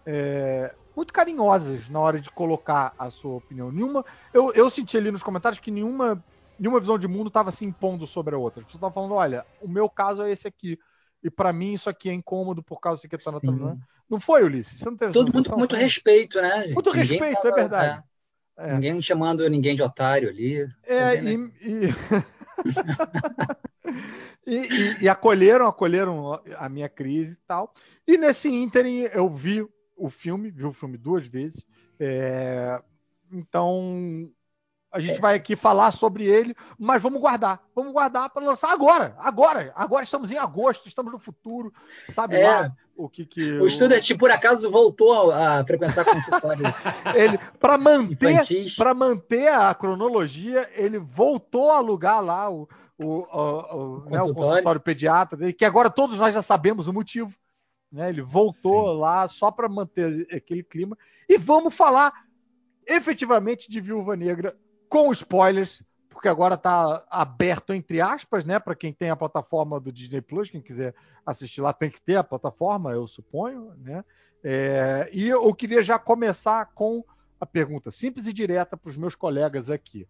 é, 0.06 0.74
muito 0.96 1.14
carinhosas 1.14 1.88
na 1.90 2.00
hora 2.00 2.20
de 2.20 2.30
colocar 2.30 2.94
a 2.98 3.10
sua 3.10 3.36
opinião. 3.36 3.72
Nenhuma, 3.72 4.04
eu, 4.34 4.52
eu 4.54 4.70
senti 4.70 4.98
ali 4.98 5.12
nos 5.12 5.24
comentários 5.24 5.60
que 5.60 5.72
nenhuma, 5.72 6.24
nenhuma 6.60 6.80
visão 6.80 6.98
de 6.98 7.08
mundo 7.08 7.28
estava 7.28 7.52
se 7.52 7.66
impondo 7.66 8.06
sobre 8.08 8.36
a 8.36 8.38
outra. 8.38 8.62
As 8.62 8.66
pessoas 8.66 8.80
estavam 8.80 8.94
falando, 8.94 9.14
olha, 9.14 9.46
o 9.62 9.68
meu 9.68 9.90
caso 9.90 10.24
é 10.24 10.32
esse 10.32 10.48
aqui. 10.48 10.78
E 11.24 11.30
pra 11.30 11.52
mim 11.52 11.74
isso 11.74 11.90
aqui 11.90 12.10
é 12.10 12.14
incômodo 12.14 12.64
por 12.64 12.80
causa 12.80 12.98
disso 13.02 13.10
que 13.10 13.18
tá 13.18 13.40
Sim. 13.40 13.48
não, 13.48 13.78
não 14.10 14.20
foi, 14.20 14.44
Ulisses? 14.44 14.80
Você 14.80 14.90
não 14.90 14.98
teve 14.98 15.12
Todo 15.14 15.34
mundo 15.34 15.50
com 15.50 15.58
muito 15.58 15.76
respeito, 15.76 16.42
né, 16.42 16.64
gente? 16.64 16.74
Muito 16.74 16.90
Ninguém 16.92 17.04
respeito, 17.06 17.42
tava- 17.42 17.50
é 17.50 17.54
verdade. 17.56 18.04
é, 18.58 18.70
É. 18.70 18.74
Ninguém 18.74 19.02
chamando 19.02 19.48
ninguém 19.50 19.76
de 19.76 19.82
otário 19.84 20.30
ali. 20.30 20.66
É, 20.84 21.16
Tá 21.18 21.24
e, 21.24 21.36
e... 21.62 21.90
e, 24.46 24.56
e- 24.56 24.98
e 25.04 25.10
acolheram, 25.10 25.66
acolheram 25.68 26.40
a 26.58 26.68
minha 26.70 26.90
crise 26.90 27.34
e 27.34 27.48
tal. 27.48 27.74
E 28.08 28.18
nesse 28.18 28.50
ínterim 28.50 29.08
eu 29.14 29.30
vi 29.30 29.66
o 30.00 30.10
filme, 30.10 30.50
vi 30.50 30.66
o 30.66 30.74
filme 30.74 30.98
duas 30.98 31.26
vezes. 31.28 31.66
É, 32.00 32.82
Então 33.32 34.30
a 34.92 35.00
gente 35.00 35.22
vai 35.22 35.36
aqui 35.36 35.56
falar 35.56 35.92
sobre 35.92 36.26
ele, 36.26 36.56
mas 36.78 37.00
vamos 37.00 37.22
guardar, 37.22 37.62
vamos 37.76 37.94
guardar 37.94 38.28
para 38.32 38.44
lançar 38.44 38.72
agora, 38.72 39.16
agora, 39.20 39.72
agora 39.76 40.04
estamos 40.04 40.32
em 40.32 40.38
agosto, 40.38 40.88
estamos 40.88 41.12
no 41.12 41.20
futuro, 41.20 41.72
sabe 42.12 42.38
É. 42.38 42.48
lá 42.48 42.72
o 42.96 43.08
que 43.08 43.24
que 43.24 43.60
O 43.60 43.70
Student, 43.70 44.18
por 44.18 44.32
acaso, 44.32 44.72
voltou 44.72 45.32
a, 45.32 45.64
frequentar 45.64 46.04
consultórios 46.04 46.74
ele 47.16 47.38
para 47.60 47.78
manter 47.78 48.42
para 48.76 48.94
manter 48.96 49.50
a 49.50 49.74
cronologia, 49.76 50.68
ele 50.74 50.98
voltou 50.98 51.72
a 51.72 51.78
alugar 51.78 52.20
lá 52.24 52.50
o, 52.50 52.68
o, 52.98 53.06
o- 53.06 53.20
o- 53.22 54.10
né, 54.10 54.18
o 54.18 54.20
Consultório. 54.22 54.36
consultório 54.36 54.82
pediatra 54.82 55.38
dele, 55.38 55.54
que 55.54 55.66
agora 55.66 55.90
todos 55.92 56.18
nós 56.18 56.34
já 56.34 56.42
sabemos 56.42 56.88
o 56.88 56.94
motivo. 56.94 57.32
Né? 57.92 58.10
Ele 58.10 58.22
voltou 58.22 58.94
lá 58.94 59.28
só 59.28 59.52
para 59.52 59.68
manter 59.68 60.28
aquele 60.36 60.64
clima. 60.64 60.98
E 61.28 61.38
vamos 61.38 61.74
falar 61.74 62.14
efetivamente 62.86 63.70
de 63.70 63.80
Viúva 63.80 64.16
Negra 64.16 64.58
com 64.88 65.12
spoilers, 65.12 65.84
porque 66.10 66.28
agora 66.28 66.56
está 66.56 67.06
aberto 67.10 67.74
entre 67.74 68.02
aspas, 68.02 68.44
né? 68.44 68.60
Para 68.60 68.76
quem 68.76 68.92
tem 68.92 69.10
a 69.10 69.16
plataforma 69.16 69.80
do 69.80 69.92
Disney 69.92 70.22
Plus, 70.22 70.50
quem 70.50 70.62
quiser 70.62 70.96
assistir 71.26 71.62
lá 71.62 71.72
tem 71.72 71.90
que 71.90 72.02
ter 72.02 72.16
a 72.16 72.24
plataforma, 72.24 72.92
eu 72.92 73.08
suponho, 73.08 73.74
né? 73.78 74.04
É, 74.44 75.10
e 75.14 75.28
eu 75.28 75.54
queria 75.54 75.82
já 75.82 76.00
começar 76.00 76.66
com 76.74 77.04
a 77.40 77.46
pergunta 77.46 77.92
simples 77.92 78.26
e 78.28 78.34
direta 78.34 78.76
para 78.76 78.90
os 78.90 78.98
meus 78.98 79.16
colegas 79.16 79.70
aqui. 79.70 80.08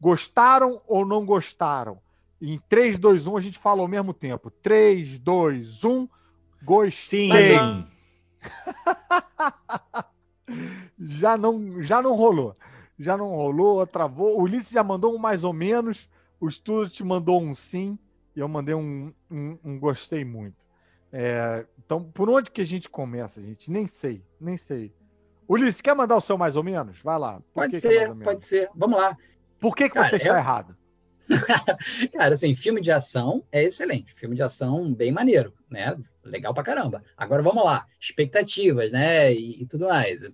Gostaram 0.00 0.82
ou 0.86 1.06
não 1.06 1.24
gostaram? 1.24 2.00
Em 2.40 2.60
3, 2.68 2.98
2, 2.98 3.26
1 3.26 3.36
a 3.36 3.40
gente 3.40 3.58
fala 3.58 3.80
ao 3.80 3.88
mesmo 3.88 4.12
tempo. 4.12 4.50
3, 4.50 5.18
2, 5.18 5.84
1. 5.84 6.08
Gostei. 6.62 7.30
Sim. 7.30 7.86
já 10.98 11.36
não, 11.36 11.82
já 11.82 12.00
não 12.02 12.14
rolou. 12.14 12.56
Já 12.98 13.16
não 13.16 13.28
rolou, 13.28 13.86
travou. 13.86 14.38
O 14.38 14.42
Ulisses 14.42 14.70
já 14.70 14.82
mandou 14.82 15.14
um 15.14 15.18
mais 15.18 15.44
ou 15.44 15.52
menos. 15.52 16.08
O 16.40 16.50
Stuart 16.50 16.98
mandou 17.02 17.40
um 17.42 17.54
sim. 17.54 17.98
E 18.34 18.40
eu 18.40 18.48
mandei 18.48 18.74
um, 18.74 19.12
um- 19.30 19.58
um 19.64 19.78
gostei 19.78 20.24
muito. 20.24 20.56
É, 21.12 21.64
então, 21.78 22.02
por 22.02 22.28
onde 22.28 22.50
que 22.50 22.60
a 22.60 22.64
gente 22.66 22.88
começa, 22.88 23.40
gente? 23.42 23.70
Nem 23.70 23.86
sei, 23.86 24.22
nem 24.40 24.56
sei. 24.56 24.92
Ulisses, 25.48 25.80
quer 25.80 25.94
mandar 25.94 26.16
o 26.16 26.20
seu 26.20 26.36
mais 26.36 26.56
ou 26.56 26.62
menos? 26.62 26.98
Vai 27.02 27.18
lá. 27.18 27.34
Por 27.34 27.44
Pode 27.54 27.72
que 27.72 27.80
que 27.80 27.86
é 27.86 27.90
ser, 27.90 28.08
ou 28.08 28.14
menos? 28.14 28.24
pode 28.24 28.44
ser. 28.44 28.70
Vamos 28.74 28.98
lá. 28.98 29.16
Por 29.60 29.74
que, 29.74 29.88
que 29.88 29.94
Cara, 29.94 30.08
você 30.08 30.16
está 30.16 30.28
eu- 30.30 30.36
errado? 30.36 30.76
Cara, 32.12 32.34
assim, 32.34 32.54
filme 32.54 32.80
de 32.80 32.90
ação 32.90 33.44
é 33.50 33.64
excelente. 33.64 34.14
Filme 34.14 34.36
de 34.36 34.42
ação 34.42 34.92
bem 34.92 35.12
maneiro, 35.12 35.52
né? 35.70 35.96
Legal 36.24 36.54
pra 36.54 36.62
caramba. 36.62 37.02
Agora 37.16 37.42
vamos 37.42 37.64
lá. 37.64 37.86
Expectativas, 38.00 38.92
né? 38.92 39.32
E, 39.32 39.62
e 39.62 39.66
tudo 39.66 39.86
mais. 39.88 40.22
Eu 40.22 40.32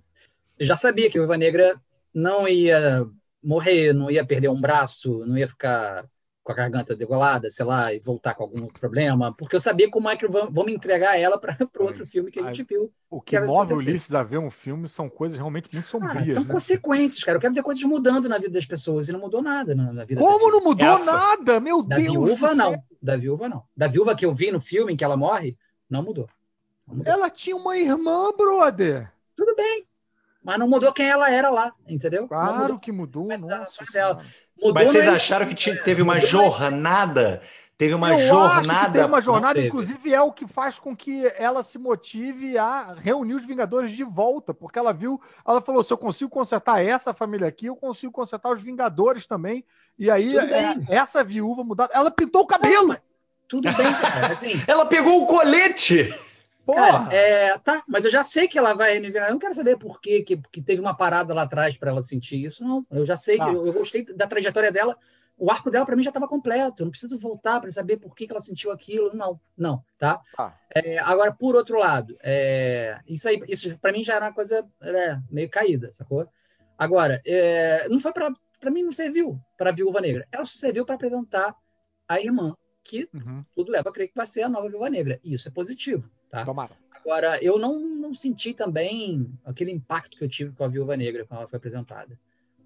já 0.59 0.77
sabia 0.77 1.11
que 1.11 1.19
o 1.19 1.23
Viúva 1.23 1.37
Negra 1.37 1.81
não 2.15 2.47
ia 2.47 3.07
morrer, 3.43 3.93
não 3.93 4.11
ia 4.11 4.25
perder 4.25 4.49
um 4.49 4.61
braço, 4.61 5.25
não 5.27 5.37
ia 5.37 5.49
ficar 5.49 6.07
com 6.43 6.51
a 6.53 6.55
garganta 6.57 6.97
degolada, 6.97 7.49
sei 7.49 7.65
lá, 7.65 7.95
e 7.95 8.01
voltar 8.01 8.35
com 8.35 8.43
algum 8.43 8.63
outro 8.65 8.81
problema, 8.81 9.33
porque 9.33 9.55
eu 9.55 9.61
sabia 9.61 9.89
como 9.89 10.09
é 10.09 10.17
que 10.17 10.27
vamos 10.27 10.73
entregar 10.73 11.17
ela 11.19 11.39
para 11.39 11.57
o 11.79 11.83
outro 11.85 12.05
filme 12.07 12.31
que 12.33 12.41
a 12.41 12.45
gente 12.45 12.65
viu. 12.65 12.93
O 13.09 13.21
que 13.21 13.39
que 13.39 13.45
move 13.47 13.75
o. 13.75 13.77
Ulisses 13.77 14.13
a 14.13 14.23
ver 14.25 14.39
um 14.39 14.51
filme 14.51 14.89
são 14.89 15.09
coisas 15.09 15.39
realmente 15.39 15.73
muito 15.73 15.87
Cara, 15.89 16.13
sombrias. 16.15 16.35
são 16.35 16.45
né? 16.45 16.53
consequências, 16.53 17.23
cara. 17.23 17.37
Eu 17.37 17.41
quero 17.41 17.55
ver 17.55 17.63
coisas 17.63 17.83
mudando 17.85 18.29
na 18.29 18.39
vida 18.39 18.51
das 18.51 18.67
pessoas 18.67 19.09
e 19.09 19.13
não 19.13 19.21
mudou 19.21 19.41
nada 19.41 19.75
na, 19.75 19.93
na 19.93 20.05
vida 20.05 20.21
Como 20.21 20.51
não 20.51 20.63
mudou 20.65 20.99
nada? 21.05 21.61
Meu 21.61 21.81
Da 21.83 21.97
Deus! 21.97 22.11
viúva, 22.13 22.49
do 22.49 22.55
não. 22.57 22.71
céu. 22.73 22.83
Da 23.01 23.17
viúva, 23.17 23.49
não. 23.49 23.63
Da 23.77 23.87
viúva 23.87 24.17
que 24.17 24.27
eu 24.27 24.33
vi 24.33 24.51
no 24.51 24.61
filme 24.61 24.93
em 24.93 24.97
que 24.97 25.05
ela 25.05 25.17
morre, 25.17 25.57
não 25.89 26.03
mudou. 26.03 26.29
Não 26.89 26.97
mudou. 26.97 27.13
Ela 27.13 27.31
tinha 27.31 27.55
uma 27.57 27.77
irmã, 27.77 28.33
brother. 28.37 29.13
Tudo 29.37 29.55
bem. 29.55 29.87
Mas 30.45 30.59
não 30.59 30.69
mudou 30.69 30.93
quem 30.93 31.09
ela 31.09 31.31
era 31.31 31.51
lá, 31.51 31.73
entendeu? 31.89 32.27
Claro 32.27 32.63
mudou. 32.63 32.79
que 32.81 32.91
mudou, 32.91 33.27
Mas 33.29 33.41
nossa. 33.41 33.85
Mudou 34.63 34.75
Mas 34.75 34.89
vocês 34.89 35.09
acharam 35.09 35.47
que 35.47 35.75
teve 35.83 36.01
uma 36.01 36.21
jornada? 36.21 37.43
Teve 37.77 37.95
uma 37.95 38.11
Eu 38.11 38.15
acho 38.15 38.61
que 38.61 38.67
jornada. 38.67 38.93
teve 38.93 39.05
uma 39.07 39.21
jornada, 39.21 39.61
inclusive 39.61 40.15
é 40.15 40.21
o 40.21 40.31
que 40.31 40.47
faz 40.47 40.79
com 40.79 40.95
que 40.95 41.27
ela 41.37 41.65
se 41.65 41.79
motive 41.79 42.57
a 42.57 42.95
reunir 42.95 43.35
os 43.35 43.45
Vingadores 43.45 43.91
de 43.91 44.05
volta, 44.05 44.55
porque 44.55 44.79
ela 44.79 44.93
viu, 44.93 45.21
ela 45.45 45.61
falou, 45.61 45.83
se 45.83 45.93
eu 45.93 45.99
consigo 45.99 46.31
consertar 46.31 46.85
essa 46.85 47.13
família 47.13 47.49
aqui, 47.49 47.67
eu 47.67 47.75
consigo 47.75 48.13
consertar 48.13 48.53
os 48.53 48.63
Vingadores 48.63 49.27
também. 49.27 49.65
E 49.99 50.09
aí 50.09 50.39
é, 50.39 50.77
essa 50.89 51.25
viúva 51.25 51.65
mudada, 51.65 51.93
ela 51.93 52.11
pintou 52.11 52.43
o 52.43 52.47
cabelo. 52.47 52.97
Tudo 53.49 53.71
bem, 53.73 53.93
cara. 53.95 54.33
Assim, 54.33 54.63
Ela 54.67 54.87
pegou 54.87 55.23
o 55.23 55.27
colete! 55.27 56.15
Porra. 56.65 57.07
cara, 57.07 57.15
é, 57.15 57.59
tá, 57.59 57.83
mas 57.89 58.05
eu 58.05 58.11
já 58.11 58.23
sei 58.23 58.47
que 58.47 58.59
ela 58.59 58.75
vai 58.75 58.95
reviver. 58.95 59.23
Eu 59.25 59.33
não 59.33 59.39
quero 59.39 59.55
saber 59.55 59.77
por 59.79 60.01
quê, 60.01 60.23
que, 60.23 60.37
que 60.37 60.63
teve 60.63 60.81
uma 60.81 60.97
parada 60.97 61.35
lá 61.35 61.43
atrás 61.43 61.77
para 61.77 61.91
ela 61.91 62.03
sentir 62.03 62.45
isso, 62.45 62.63
não. 62.63 62.87
Eu 62.91 63.05
já 63.05 63.17
sei, 63.17 63.37
Tá. 63.37 63.45
que 63.51 63.55
eu, 63.57 63.67
eu 63.67 63.73
gostei 63.73 64.05
da 64.05 64.27
trajetória 64.27 64.71
dela. 64.71 64.97
O 65.37 65.51
arco 65.51 65.71
dela 65.71 65.85
para 65.85 65.97
mim 65.97 66.03
já 66.05 66.11
estava 66.11 66.29
completo. 66.29 66.83
Eu 66.83 66.85
não 66.85 66.91
preciso 66.91 67.19
voltar 67.19 67.61
para 67.61 67.73
saber 67.73 67.97
por 67.97 68.15
que, 68.15 68.27
que 68.27 68.33
ela 68.33 68.41
sentiu 68.41 68.71
aquilo. 68.71 69.13
Não, 69.13 69.41
não, 69.57 69.83
tá? 69.99 70.21
Tá. 70.37 70.57
É, 70.73 70.99
agora, 70.99 71.33
por 71.33 71.57
outro 71.57 71.79
lado, 71.79 72.17
é, 72.23 72.99
isso 73.09 73.27
aí, 73.29 73.43
isso 73.49 73.77
para 73.79 73.91
mim 73.93 74.05
já 74.05 74.15
era 74.15 74.27
uma 74.27 74.33
coisa 74.35 74.65
é, 74.83 75.19
meio 75.31 75.51
caída, 75.51 75.93
sacou? 75.93 76.29
Agora, 76.79 77.21
é, 77.27 77.89
não 77.89 77.99
foi 77.99 78.13
para 78.13 78.33
para 78.61 78.71
mim 78.71 78.85
não 78.85 78.93
serviu 78.93 79.41
para 79.59 79.73
Viúva 79.73 80.01
Negra. 80.01 80.25
Ela 80.31 80.45
só 80.45 80.57
serviu 80.57 80.85
para 80.87 80.95
apresentar 80.95 81.57
a 82.07 82.21
irmã, 82.21 82.55
que 82.85 83.09
Uhum. 83.13 83.45
tudo 83.57 83.73
leva 83.73 83.89
a 83.89 83.93
crer 83.93 84.07
que 84.07 84.15
vai 84.15 84.27
ser 84.27 84.43
a 84.43 84.49
nova 84.49 84.69
Viúva 84.69 84.89
Negra. 84.89 85.19
E 85.25 85.35
isso 85.35 85.49
é 85.49 85.51
positivo, 85.51 86.09
tá? 86.33 86.45
Tomara. 86.45 86.73
Agora, 86.91 87.43
eu 87.43 87.59
não, 87.59 87.79
não 87.81 88.15
senti 88.15 88.55
também 88.55 89.29
aquele 89.45 89.71
impacto 89.71 90.17
que 90.17 90.25
eu 90.25 90.29
tive 90.29 90.53
com 90.53 90.65
a 90.65 90.69
Viúva 90.69 90.97
Negra 90.97 91.25
quando 91.27 91.39
ela 91.41 91.49
foi 91.49 91.57
apresentada. 91.59 92.19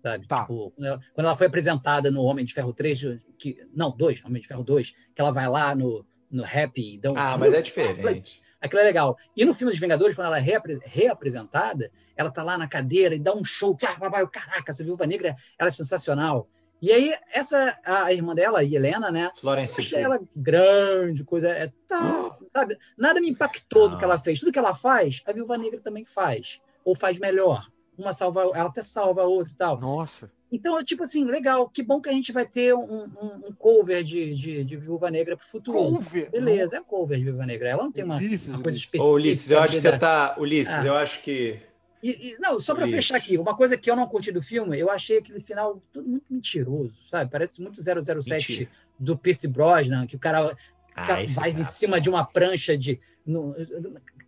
Sabe? 0.02 0.26
Tá. 0.26 0.42
Tipo, 0.42 0.70
quando 0.70 0.86
ela, 0.86 1.00
quando 1.14 1.26
ela 1.26 1.36
foi 1.36 1.46
apresentada 1.48 2.10
no 2.10 2.22
Homem 2.22 2.44
de 2.44 2.54
Ferro 2.54 2.72
3, 2.72 3.18
que, 3.38 3.66
não, 3.74 3.90
2, 3.90 4.24
Homem 4.24 4.40
de 4.40 4.46
Ferro 4.46 4.62
2, 4.62 4.94
que 5.14 5.20
ela 5.20 5.32
vai 5.32 5.48
lá 5.48 5.74
no, 5.74 6.06
no 6.30 6.44
Happy 6.44 6.94
e 6.94 6.98
dá 6.98 7.10
um. 7.12 7.18
Ah, 7.18 7.36
mas 7.38 7.54
é 7.54 7.60
diferente. 7.62 8.40
Aquilo 8.60 8.82
é 8.82 8.84
legal. 8.84 9.16
E 9.36 9.44
no 9.44 9.52
filme 9.52 9.72
dos 9.72 9.80
Vingadores, 9.80 10.14
quando 10.14 10.26
ela 10.28 10.38
é 10.38 10.40
reapre- 10.40 10.80
reapresentada, 10.84 11.90
ela 12.16 12.30
tá 12.30 12.42
lá 12.42 12.56
na 12.56 12.68
cadeira 12.68 13.14
e 13.14 13.18
dá 13.18 13.34
um 13.34 13.44
show. 13.44 13.76
ah, 13.82 14.26
Caraca, 14.28 14.70
essa 14.70 14.84
Viúva 14.84 15.06
Negra, 15.06 15.34
ela 15.58 15.68
é 15.68 15.72
sensacional. 15.72 16.48
E 16.80 16.92
aí, 16.92 17.14
essa, 17.32 17.76
a 17.84 18.12
irmã 18.12 18.34
dela, 18.34 18.58
a 18.60 18.64
Helena, 18.64 19.10
né? 19.10 19.30
Florence 19.40 19.80
achei 19.80 20.00
ela 20.02 20.20
grande, 20.34 21.24
coisa. 21.24 21.48
É, 21.48 21.72
tá, 21.88 22.36
sabe? 22.52 22.76
Nada 22.98 23.20
me 23.20 23.30
impactou 23.30 23.88
do 23.88 23.96
que 23.98 24.05
ela 24.05 24.18
fez. 24.18 24.40
Tudo 24.40 24.52
que 24.52 24.58
ela 24.58 24.74
faz, 24.74 25.22
a 25.26 25.32
Viúva 25.32 25.56
Negra 25.56 25.80
também 25.80 26.05
faz. 26.05 26.60
Ou 26.84 26.94
faz 26.94 27.18
melhor. 27.18 27.66
Uma 27.98 28.12
salva, 28.12 28.42
ela 28.55 28.68
até 28.68 28.82
salva 28.82 29.22
a 29.22 29.24
outra 29.24 29.52
e 29.52 29.56
tal. 29.56 29.80
Nossa. 29.80 30.30
Então, 30.52 30.80
tipo 30.84 31.02
assim, 31.02 31.24
legal. 31.24 31.68
Que 31.68 31.82
bom 31.82 32.00
que 32.00 32.08
a 32.10 32.12
gente 32.12 32.30
vai 32.30 32.46
ter 32.46 32.74
um, 32.74 33.05
um- 33.05 33.48
um 33.48 33.52
cover 33.58 34.02
de, 34.05 34.34
de, 34.34 34.62
de 34.64 34.76
Viúva 34.76 35.10
Negra 35.10 35.36
pro 35.36 35.46
futuro. 35.46 35.76
Cover. 35.78 36.30
Beleza, 36.30 36.76
é 36.76 36.80
cover 36.82 37.18
de 37.18 37.24
Viúva 37.24 37.46
Negra. 37.46 37.68
Ela 37.70 37.82
não 37.82 37.90
tem 37.90 38.05
uma, 38.05 38.16
Ulisses, 38.16 38.48
uma 38.55 38.62
coisa 38.62 38.76
específica. 38.78 39.02
Ô, 39.05 39.14
Ulisses, 39.14 39.50
eu 39.50 39.60
acho 39.60 39.72
que 39.74 39.80
você 39.80 39.98
tá. 39.98 40.36
Ulisses, 40.38 40.74
Ah. 40.74 40.86
eu 40.86 40.94
acho 40.94 41.22
que. 41.22 41.58
E, 42.10 42.28
e- 42.33 42.36
não, 42.39 42.60
só 42.60 42.75
para 42.75 42.86
fechar 42.86 43.17
aqui, 43.17 43.39
uma 43.39 43.57
coisa 43.57 43.76
que 43.76 43.91
eu 43.91 43.97
não 43.97 44.07
curti 44.07 44.31
do 44.33 44.43
filme, 44.43 44.78
eu 44.78 44.91
achei 44.91 45.18
aquele 45.18 45.41
final 45.41 45.81
tudo 45.93 46.09
muito 46.09 46.25
mentiroso, 46.31 46.99
sabe? 47.09 47.31
Parece 47.31 47.60
muito 47.60 47.81
007 47.83 48.31
Mentira. 48.31 48.70
do 48.99 49.17
Pierce 49.17 49.49
Brosnan, 49.49 50.07
que 50.07 50.17
o 50.17 50.18
cara 50.18 50.57
Ah, 50.94 51.05
vai 51.07 51.51
cara. 51.52 51.60
em 51.60 51.65
cima 51.65 52.01
de 52.01 52.09
uma 52.09 52.25
prancha 52.25 52.76
de. 52.76 53.01
No, 53.26 53.55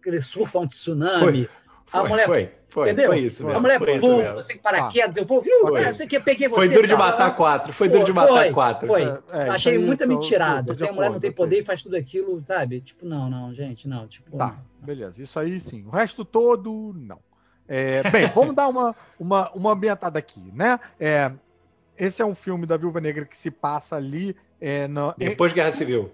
ele 0.04 0.20
surfa 0.20 0.58
um 0.58 0.66
tsunami. 0.66 1.48
Foi, 1.86 2.00
a 2.00 2.04
mulher- 2.04 2.26
foi, 2.26 2.50
foi, 2.68 2.88
entendeu? 2.90 3.06
foi 3.10 3.18
isso 3.20 3.44
a 3.44 3.46
mesmo. 3.46 3.60
mulher 3.62 3.78
foi 3.78 3.92
isso 3.92 4.00
pula, 4.00 4.22
mesmo. 4.22 4.42
sem 4.42 4.58
paraquedas, 4.58 5.16
eu 5.16 5.24
vou, 5.24 5.40
viu? 5.40 5.60
Foi. 5.60 5.84
Ah, 5.84 5.94
você 5.94 6.06
que 6.06 6.20
peguei 6.20 6.46
você. 6.46 6.56
Foi 6.56 6.68
duro 6.68 6.86
de 6.86 6.92
tá, 6.92 6.98
matar 6.98 7.26
ah, 7.28 7.30
quatro. 7.30 7.72
Foi 7.72 7.88
duro 7.88 8.04
de 8.04 8.12
matar 8.12 8.28
foi, 8.42 8.50
quatro. 8.52 8.86
Foi. 8.86 9.02
É, 9.02 9.06
é, 9.32 9.48
Achei 9.48 9.72
isso 9.72 9.80
aí, 9.80 9.86
muita 9.86 10.06
mentirada. 10.06 10.74
Se 10.74 10.86
a 10.86 10.92
mulher 10.92 11.10
não 11.10 11.18
tem 11.18 11.32
poder 11.32 11.60
e 11.60 11.62
faz 11.62 11.82
tudo 11.82 11.96
aquilo, 11.96 12.42
sabe? 12.44 12.82
Tipo, 12.82 13.06
não, 13.06 13.30
não, 13.30 13.54
gente, 13.54 13.88
não. 13.88 14.06
Tipo, 14.06 14.36
Tá, 14.36 14.58
beleza. 14.82 15.22
Isso 15.22 15.38
aí 15.40 15.58
sim. 15.60 15.86
O 15.86 15.90
resto 15.90 16.26
todo, 16.26 16.92
não. 16.94 17.20
É, 17.68 18.02
bem, 18.10 18.26
vamos 18.34 18.54
dar 18.54 18.66
uma, 18.68 18.96
uma, 19.20 19.50
uma 19.52 19.72
ambientada 19.72 20.18
aqui, 20.18 20.40
né? 20.54 20.80
É, 20.98 21.30
esse 21.96 22.22
é 22.22 22.24
um 22.24 22.34
filme 22.34 22.64
da 22.66 22.76
Viúva 22.76 23.00
Negra 23.00 23.24
que 23.24 23.36
se 23.36 23.50
passa 23.50 23.96
ali 23.96 24.34
é, 24.60 24.88
na- 24.88 25.14
Depois 25.18 25.52
Guerra 25.52 25.72
Civil. 25.72 26.10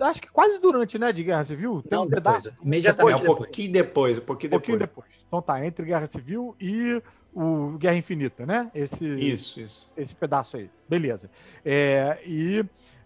acho 0.00 0.20
que 0.20 0.28
quase 0.28 0.58
durante, 0.58 0.98
né, 0.98 1.12
de 1.12 1.24
Guerra 1.24 1.44
Civil. 1.44 1.82
Tem 1.82 1.96
Não, 1.98 2.04
um 2.04 2.08
depois, 2.08 2.42
pedaço. 2.42 2.56
Imediatamente 2.62 3.14
um 3.16 3.20
depois. 3.20 3.38
pouquinho 3.38 3.72
depois, 3.72 4.18
um 4.18 4.20
pouquinho 4.20 4.48
Um 4.48 4.50
pouquinho 4.52 4.78
depois. 4.78 5.06
depois. 5.08 5.24
Então 5.26 5.42
tá, 5.42 5.64
entre 5.64 5.84
Guerra 5.86 6.06
Civil 6.06 6.54
e 6.60 7.02
o 7.34 7.76
Guerra 7.78 7.96
Infinita, 7.96 8.44
né? 8.46 8.70
Esse, 8.74 9.04
Isso, 9.06 9.60
isso. 9.60 9.92
esse 9.96 10.14
pedaço 10.14 10.56
aí. 10.56 10.70
Beleza. 10.88 11.30
É, 11.64 12.18
e 12.26 12.64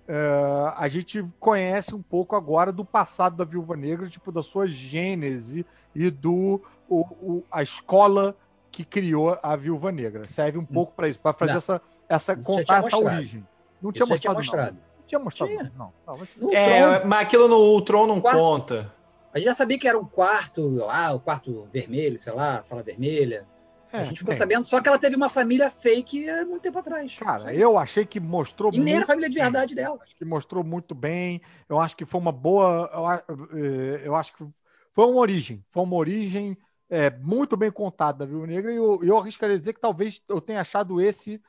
é, 0.08 0.72
a 0.76 0.88
gente 0.88 1.24
conhece 1.38 1.94
um 1.94 2.02
pouco 2.02 2.34
agora 2.36 2.72
do 2.72 2.84
passado 2.84 3.36
da 3.36 3.44
Viúva 3.44 3.76
Negra, 3.76 4.08
tipo, 4.08 4.30
da 4.32 4.42
sua 4.42 4.66
gênese 4.68 5.64
e 5.94 6.10
do 6.10 6.60
o, 6.88 7.00
o- 7.20 7.44
a 7.50 7.62
escola 7.62 8.36
que 8.70 8.84
criou 8.84 9.38
a 9.42 9.54
Viúva 9.56 9.92
Negra. 9.92 10.26
Serve 10.28 10.58
um 10.58 10.64
pouco 10.64 10.92
para 10.94 11.08
isso, 11.08 11.20
para 11.20 11.32
fazer 11.34 11.52
Não. 11.52 11.58
essa, 11.58 11.82
essa 12.08 12.32
Isso 12.32 12.42
contar 12.42 12.78
essa 12.78 12.90
mostrado. 12.96 13.16
origem. 13.16 13.46
Não 13.80 13.90
Isso 13.90 14.04
tinha 14.04 14.06
já 14.16 14.20
tinha 14.20 14.32
mostrado, 14.34 14.36
mostrado. 14.36 14.72
não. 14.76 14.92
Não 15.02 15.06
tinha 15.06 15.18
mostrado, 15.18 15.50
Tinha. 15.52 15.72
não. 15.76 15.92
não 16.06 16.18
mas- 16.18 16.30
Tron, 16.30 16.50
É, 16.52 17.04
mas 17.04 17.20
aquilo 17.20 17.48
no 17.48 17.56
Ultron 17.58 18.06
não 18.06 18.20
Quarto. 18.20 18.38
conta. 18.38 18.92
a 19.34 19.38
gente 19.38 19.46
já 19.48 19.54
sabia 19.54 19.78
que 19.78 19.86
era 19.88 19.98
o 19.98 20.06
quarto 20.06 20.68
lá, 20.68 21.12
o 21.14 21.20
quarto 21.20 21.68
vermelho, 21.72 22.18
sei 22.18 22.32
lá, 22.32 22.62
sala 22.62 22.82
vermelha. 22.82 23.46
A 23.92 24.02
é, 24.02 24.04
gente 24.06 24.18
ficou 24.18 24.32
bem, 24.32 24.38
sabendo 24.38 24.64
só 24.64 24.80
que 24.80 24.88
ela 24.88 24.98
teve 24.98 25.14
uma 25.14 25.28
família 25.28 25.70
fake 25.70 26.28
há 26.28 26.44
muito 26.46 26.62
tempo 26.62 26.78
atrás. 26.78 27.18
Cara, 27.18 27.54
eu 27.54 27.76
achei 27.76 28.06
que 28.06 28.18
mostrou 28.18 28.72
E 28.72 28.78
nem 28.78 28.94
era 28.94 28.96
a 28.96 28.98
muito 28.98 29.06
família 29.06 29.28
de 29.28 29.34
bem. 29.34 29.44
verdade 29.44 29.74
dela. 29.74 29.98
Acho 30.02 30.16
que 30.16 30.24
mostrou 30.24 30.64
muito 30.64 30.94
bem. 30.94 31.40
Eu 31.68 31.78
acho 31.78 31.96
que 31.96 32.04
foi 32.06 32.20
uma 32.20 32.32
boa. 32.32 32.90
Eu, 33.28 34.14
eh, 34.14 34.18
acho 34.18 34.34
que 34.34 34.44
foi 34.92 35.04
uma 35.04 35.20
origem. 35.20 35.64
Foi 35.70 35.82
uma 35.82 35.96
origem 35.96 36.56
é, 36.88 37.10
muito 37.10 37.56
bem 37.56 37.70
contada 37.70 38.18
da 38.18 38.26
Viúva 38.26 38.46
Negra. 38.46 38.72
E 38.72 38.76
eu, 38.76 39.00
eu 39.02 39.18
arriscaria 39.18 39.58
dizer 39.58 39.72
que 39.72 39.80
talvez 39.80 40.22
eu 40.28 40.40
tenha 40.40 40.60
achado 40.60 41.00
esse 41.00 41.40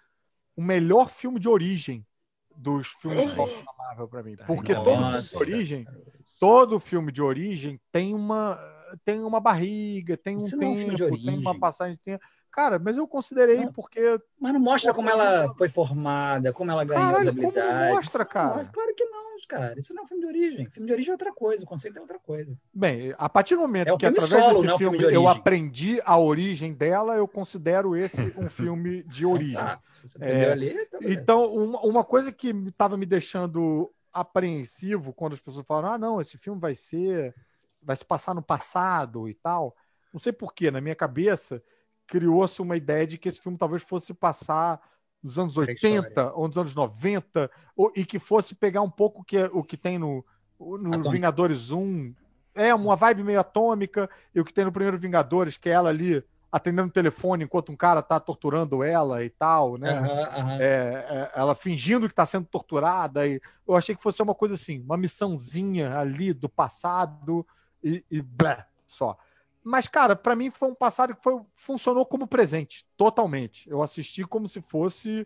o 0.55 0.61
melhor 0.61 1.09
filme 1.09 1.39
de 1.39 1.47
origem 1.49 2.05
dos 2.55 2.87
filmes 2.87 3.33
da 3.33 3.45
Marvel 3.77 4.07
para 4.07 4.23
mim. 4.23 4.35
Porque 4.45 4.73
Nossa. 4.73 4.83
todo 4.83 4.99
filme 4.99 5.45
de 5.45 5.53
origem, 5.53 5.87
todo 6.39 6.79
filme 6.79 7.11
de 7.11 7.21
origem 7.21 7.81
tem 7.91 8.13
uma 8.13 8.59
tem 9.03 9.19
uma 9.21 9.39
barriga, 9.39 10.15
tem 10.17 10.35
um 10.35 10.39
não 10.39 10.45
é 10.45 10.71
um 10.71 10.75
filme 10.77 10.95
tempo, 10.97 11.23
tem 11.23 11.37
uma 11.39 11.59
passagem. 11.59 11.97
Tem... 12.03 12.19
Cara, 12.51 12.77
mas 12.77 12.97
eu 12.97 13.07
considerei 13.07 13.65
Não. 13.65 13.73
porque 13.73 13.99
Mas 14.39 14.53
não 14.53 14.59
mostra 14.59 14.93
como 14.93 15.09
ela 15.09 15.49
foi 15.55 15.67
formada, 15.67 16.53
como 16.53 16.69
ela 16.69 16.83
ganhou 16.83 17.03
as 17.03 17.11
Caralho, 17.11 17.29
como 17.35 17.41
não 17.41 17.49
habilidades. 17.49 17.95
mostra, 17.95 18.23
não 18.23 18.29
cara? 18.29 18.55
mostra. 18.57 18.71
Claro 18.73 18.95
que 18.95 19.05
não, 19.05 19.23
cara. 19.47 19.79
Isso 19.79 19.93
não 19.93 20.03
é 20.03 20.05
um 20.05 20.07
filme 20.07 20.21
de 20.21 20.27
origem. 20.27 20.69
Filme 20.69 20.87
de 20.87 20.93
origem 20.93 21.09
é 21.09 21.13
outra 21.13 21.33
coisa, 21.33 21.63
o 21.63 21.67
conceito 21.67 21.97
é 21.97 22.01
outra 22.01 22.19
coisa. 22.19 22.55
Bem, 22.73 23.13
a 23.17 23.27
partir 23.27 23.55
do 23.55 23.61
momento 23.61 23.87
É 23.89 23.91
que 23.93 23.99
filme 23.99 24.17
através 24.17 24.43
solo, 24.43 24.53
desse 24.55 24.67
não 24.67 24.75
é 24.75 24.77
filme, 24.77 24.97
filme 24.99 25.11
de 25.11 25.17
eu 25.17 25.27
aprendi 25.27 25.99
a 26.05 26.17
origem 26.19 26.73
dela, 26.73 27.15
eu 27.15 27.27
considero 27.27 27.95
esse 27.95 28.21
um 28.39 28.47
filme 28.49 29.01
de 29.03 29.25
origem. 29.27 29.55
Tá, 29.55 29.79
se 29.95 30.07
você 30.09 30.17
aprendeu 30.17 30.49
É, 30.49 30.51
ali, 30.51 30.69
então 30.69 30.99
beleza. 30.99 31.21
Então, 31.21 31.53
uma, 31.55 31.81
uma 31.81 32.03
coisa 32.03 32.31
que 32.31 32.49
estava 32.49 32.95
me 32.97 33.05
deixando 33.07 33.91
apreensivo 34.11 35.11
quando 35.11 35.33
as 35.33 35.41
pessoas 35.41 35.65
falam, 35.65 35.91
ah, 35.91 35.97
não, 35.97 36.21
esse 36.21 36.37
filme 36.37 36.61
vai 36.61 36.75
ser, 36.75 37.33
vai 37.85 37.95
se 37.95 38.05
passar 38.05 38.33
no 38.33 38.41
passado 38.41 39.27
e 39.27 39.33
tal. 39.33 39.75
Não 40.11 40.19
sei 40.19 40.31
porquê, 40.31 40.69
na 40.71 40.81
minha 40.81 40.95
cabeça 40.95 41.61
criou-se 42.05 42.61
uma 42.61 42.77
ideia 42.77 43.07
de 43.07 43.17
que 43.17 43.27
esse 43.27 43.39
filme 43.39 43.57
talvez 43.57 43.81
fosse 43.83 44.13
passar 44.13 44.79
nos 45.21 45.39
anos 45.39 45.57
80 45.57 46.33
ou 46.33 46.47
nos 46.47 46.57
anos 46.57 46.75
90, 46.75 47.49
ou, 47.75 47.91
e 47.95 48.05
que 48.05 48.19
fosse 48.19 48.53
pegar 48.53 48.81
um 48.81 48.89
pouco 48.89 49.21
o 49.21 49.23
que, 49.23 49.41
o 49.45 49.63
que 49.63 49.77
tem 49.77 49.97
no, 49.97 50.23
no. 50.59 51.09
Vingadores 51.09 51.71
1. 51.71 52.13
É, 52.55 52.75
uma 52.75 52.95
vibe 52.95 53.23
meio 53.23 53.39
atômica, 53.39 54.09
e 54.35 54.39
o 54.39 54.45
que 54.45 54.53
tem 54.53 54.65
no 54.65 54.71
primeiro 54.71 54.97
Vingadores, 54.97 55.57
que 55.57 55.69
é 55.69 55.71
ela 55.71 55.89
ali 55.89 56.23
atendendo 56.51 56.89
o 56.89 56.91
telefone 56.91 57.45
enquanto 57.45 57.71
um 57.71 57.75
cara 57.75 58.03
tá 58.03 58.19
torturando 58.19 58.83
ela 58.83 59.23
e 59.23 59.29
tal, 59.31 59.75
né? 59.75 59.89
Aham, 59.89 60.21
aham. 60.21 60.57
É, 60.61 60.65
é, 60.65 61.31
ela 61.35 61.55
fingindo 61.55 62.05
que 62.07 62.13
está 62.13 62.27
sendo 62.27 62.45
torturada. 62.45 63.25
E 63.27 63.41
eu 63.67 63.75
achei 63.75 63.95
que 63.95 64.03
fosse 64.03 64.21
uma 64.21 64.35
coisa 64.35 64.53
assim, 64.53 64.79
uma 64.81 64.95
missãozinha 64.95 65.97
ali 65.97 66.31
do 66.31 66.47
passado 66.47 67.43
e, 67.83 68.03
e 68.09 68.21
blé, 68.21 68.65
só. 68.87 69.17
Mas, 69.63 69.87
cara, 69.87 70.15
para 70.15 70.35
mim 70.35 70.49
foi 70.49 70.69
um 70.69 70.75
passado 70.75 71.15
que 71.15 71.23
foi, 71.23 71.39
funcionou 71.55 72.05
como 72.05 72.27
presente, 72.27 72.85
totalmente. 72.97 73.69
Eu 73.69 73.81
assisti 73.81 74.25
como 74.25 74.47
se 74.47 74.61
fosse, 74.61 75.25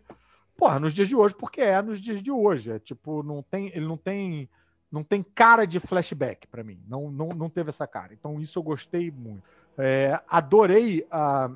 porra, 0.56 0.78
nos 0.78 0.94
dias 0.94 1.08
de 1.08 1.16
hoje, 1.16 1.34
porque 1.34 1.60
é 1.60 1.82
nos 1.82 2.00
dias 2.00 2.22
de 2.22 2.30
hoje. 2.30 2.70
É 2.72 2.78
tipo, 2.78 3.22
não 3.22 3.42
tem, 3.42 3.68
ele 3.68 3.86
não 3.86 3.96
tem, 3.96 4.48
não 4.92 5.02
tem 5.02 5.22
cara 5.22 5.66
de 5.66 5.80
flashback 5.80 6.46
para 6.46 6.62
mim. 6.62 6.80
Não, 6.86 7.10
não, 7.10 7.28
não 7.30 7.50
teve 7.50 7.70
essa 7.70 7.86
cara. 7.86 8.14
Então 8.14 8.40
isso 8.40 8.58
eu 8.58 8.62
gostei 8.62 9.10
muito. 9.10 9.42
É, 9.76 10.20
adorei 10.28 11.04
a, 11.10 11.50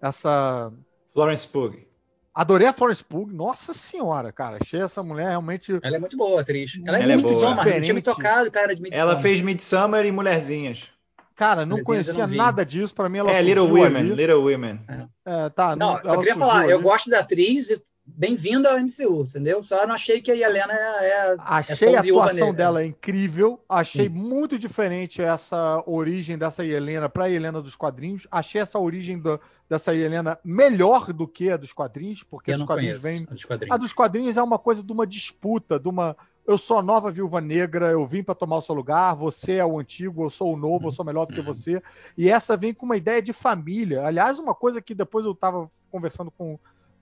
essa 0.00 0.72
Florence 1.12 1.46
Pugh. 1.46 1.86
Adorei 2.34 2.66
a 2.66 2.72
Florence 2.72 3.04
Pugh. 3.04 3.26
Nossa 3.26 3.72
senhora, 3.72 4.32
cara. 4.32 4.58
Achei 4.60 4.80
essa 4.80 5.02
mulher 5.02 5.28
realmente. 5.28 5.78
Ela 5.82 5.96
é 5.96 6.00
muito 6.00 6.16
boa, 6.16 6.40
atriz. 6.40 6.80
Ela 6.84 6.98
é 6.98 7.02
Ela 7.02 7.12
é 7.12 7.16
de 7.16 7.22
boa. 7.22 7.32
Midsommar, 7.32 7.64
não 7.66 7.80
tinha 7.80 7.94
me 7.94 8.02
tocado, 8.02 8.50
cara, 8.50 8.74
de 8.74 8.82
Midsommar. 8.82 9.12
Ela 9.12 9.20
fez 9.22 9.40
Midsummer 9.40 10.04
e 10.04 10.10
Mulherzinhas. 10.10 10.88
Cara, 11.36 11.66
não 11.66 11.78
Mas 11.78 11.86
conhecia 11.86 12.26
não 12.28 12.36
nada 12.36 12.64
disso. 12.64 12.94
Pra 12.94 13.08
mim, 13.08 13.18
ela 13.18 13.32
é, 13.32 13.42
Little 13.42 13.66
Women, 13.66 13.96
ali. 13.96 14.14
Little 14.14 14.42
Women. 14.44 14.80
É, 15.26 15.48
tá, 15.50 15.74
Não, 15.74 15.90
ela 15.98 16.02
só 16.06 16.16
queria 16.18 16.36
falar, 16.36 16.68
eu 16.68 16.76
ali. 16.76 16.82
gosto 16.84 17.10
da 17.10 17.20
atriz, 17.20 17.70
e 17.70 17.82
bem-vinda 18.06 18.70
ao 18.70 18.78
MCU, 18.78 19.22
entendeu? 19.28 19.60
Só 19.62 19.84
não 19.86 19.94
achei 19.96 20.20
que 20.20 20.30
a 20.30 20.36
Helena 20.36 20.72
é. 20.72 21.32
é 21.32 21.36
Achei 21.40 21.88
tão 21.88 21.96
a 21.96 22.00
atuação 22.00 22.38
negra. 22.46 22.52
dela 22.52 22.84
incrível. 22.84 23.60
Achei 23.68 24.04
Sim. 24.04 24.10
muito 24.14 24.56
diferente 24.58 25.20
essa 25.20 25.82
origem 25.86 26.38
dessa 26.38 26.64
Helena 26.64 27.08
para 27.08 27.24
a 27.24 27.30
Helena 27.30 27.60
dos 27.60 27.74
quadrinhos. 27.74 28.28
Achei 28.30 28.60
essa 28.60 28.78
origem 28.78 29.18
do- 29.18 29.40
dessa 29.68 29.92
Helena 29.92 30.38
melhor 30.44 31.12
do 31.12 31.26
que 31.26 31.50
a 31.50 31.56
dos 31.56 31.72
quadrinhos, 31.72 32.22
porque 32.22 32.52
a 32.52 32.54
Eu 32.54 32.58
dos 32.58 32.60
não 32.60 32.66
quadrinhos 32.68 33.02
vem 33.02 33.26
a 33.28 33.34
dos 33.34 33.44
A 33.44 33.48
quadrinhos. 33.48 33.80
dos 33.80 33.92
quadrinhos 33.92 34.36
é 34.36 34.42
uma 34.42 34.58
coisa 34.58 34.84
de 34.84 34.92
uma 34.92 35.06
disputa, 35.06 35.80
de 35.80 35.88
uma. 35.88 36.16
Eu 36.46 36.58
sou 36.58 36.78
a 36.78 36.82
nova 36.82 37.10
viúva 37.10 37.40
negra, 37.40 37.90
eu 37.90 38.06
vim 38.06 38.22
para 38.22 38.34
tomar 38.34 38.58
o 38.58 38.62
seu 38.62 38.74
lugar, 38.74 39.14
você 39.14 39.54
é 39.54 39.64
o 39.64 39.78
antigo, 39.78 40.24
eu 40.24 40.30
sou 40.30 40.52
o 40.52 40.56
novo, 40.56 40.88
eu 40.88 40.92
sou 40.92 41.04
melhor 41.04 41.24
do 41.24 41.32
que 41.32 41.40
você. 41.40 41.82
E 42.18 42.28
essa 42.28 42.56
vem 42.56 42.74
com 42.74 42.84
uma 42.84 42.98
ideia 42.98 43.22
de 43.22 43.32
família. 43.32 44.06
Aliás, 44.06 44.38
uma 44.38 44.54
coisa 44.54 44.82
que 44.82 44.94
depois 44.94 45.24
eu 45.24 45.32
estava 45.32 45.70
conversando 45.90 46.30
com, 46.30 46.58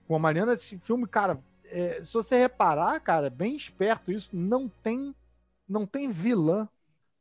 com 0.07 0.15
a 0.15 0.19
Mariana, 0.19 0.53
esse 0.53 0.77
filme, 0.77 1.05
cara, 1.05 1.41
é, 1.65 2.01
se 2.03 2.13
você 2.13 2.37
reparar, 2.37 2.99
cara, 3.01 3.29
bem 3.29 3.55
esperto 3.55 4.11
isso, 4.11 4.29
não 4.31 4.69
tem, 4.69 5.13
não 5.67 5.85
tem 5.85 6.09
vilã. 6.09 6.69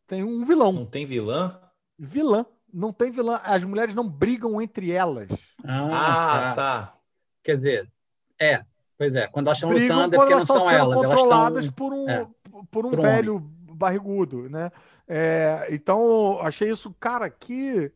Tem 0.07 0.23
um 0.23 0.45
vilão. 0.45 0.73
Não 0.73 0.87
tem 0.87 1.07
vilã? 1.07 1.59
Vilã. 1.99 2.47
Não 2.73 2.93
tem 2.93 3.11
vilã. 3.11 3.41
As 3.43 3.65
mulheres 3.65 3.95
não 3.95 4.09
brigam 4.09 4.63
entre 4.63 4.93
elas. 4.93 5.29
Ah, 5.65 6.55
tá. 6.55 6.55
tá. 6.55 6.99
Quer 7.43 7.55
dizer, 7.55 7.93
é. 8.39 8.65
Pois 9.03 9.15
é, 9.17 9.27
quando 9.27 9.47
elas 9.49 9.59
estão 9.59 9.71
brigam 9.71 9.97
lutando 9.97 10.15
é 10.15 10.19
porque 10.19 10.35
não 10.35 10.47
são 10.47 10.71
elas, 10.71 10.97
elas 10.97 11.07
controladas 11.21 11.65
estão... 11.65 11.75
por 11.75 11.93
um, 11.93 12.09
é, 12.09 12.27
por 12.49 12.57
um 12.61 12.65
por 12.67 12.87
um 12.87 13.03
velho 13.03 13.39
barrigudo, 13.41 14.49
né? 14.49 14.71
É, 15.09 15.67
então, 15.71 16.39
achei 16.41 16.71
isso, 16.71 16.95
cara, 17.01 17.29
que 17.29 17.91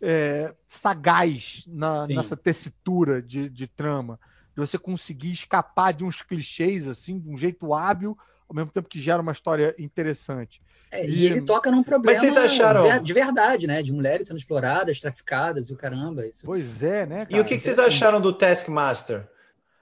é, 0.00 0.54
sagaz 0.68 1.64
na- 1.66 2.06
nessa 2.06 2.36
tessitura 2.36 3.22
de, 3.22 3.48
de 3.48 3.66
trama. 3.66 4.20
De 4.54 4.60
você 4.60 4.76
conseguir 4.76 5.32
escapar 5.32 5.92
de 5.94 6.04
uns 6.04 6.20
clichês, 6.20 6.86
assim, 6.86 7.18
de 7.18 7.30
um 7.30 7.38
jeito 7.38 7.72
hábil, 7.72 8.14
ao 8.46 8.54
mesmo 8.54 8.70
tempo 8.70 8.88
que 8.90 9.00
gera 9.00 9.22
uma 9.22 9.32
história 9.32 9.74
interessante. 9.78 10.60
É, 10.90 11.06
E- 11.06 11.20
e 11.20 11.24
ele 11.24 11.40
toca 11.40 11.70
num 11.70 11.82
problema 11.82 12.18
vocês 12.18 12.36
acharam- 12.36 13.02
de 13.02 13.12
verdade, 13.14 13.66
né? 13.66 13.82
De 13.82 13.90
mulheres 13.90 14.28
sendo 14.28 14.36
exploradas, 14.36 15.00
traficadas 15.00 15.70
e 15.70 15.72
o 15.72 15.76
caramba. 15.76 16.26
Isso... 16.26 16.44
Pois 16.44 16.82
é, 16.82 17.06
né, 17.06 17.22
E 17.22 17.26
cara? 17.32 17.42
o 17.42 17.46
que, 17.46 17.54
que 17.56 17.62
vocês 17.62 17.78
acharam 17.78 18.20
do 18.20 18.30
Taskmaster? 18.34 19.26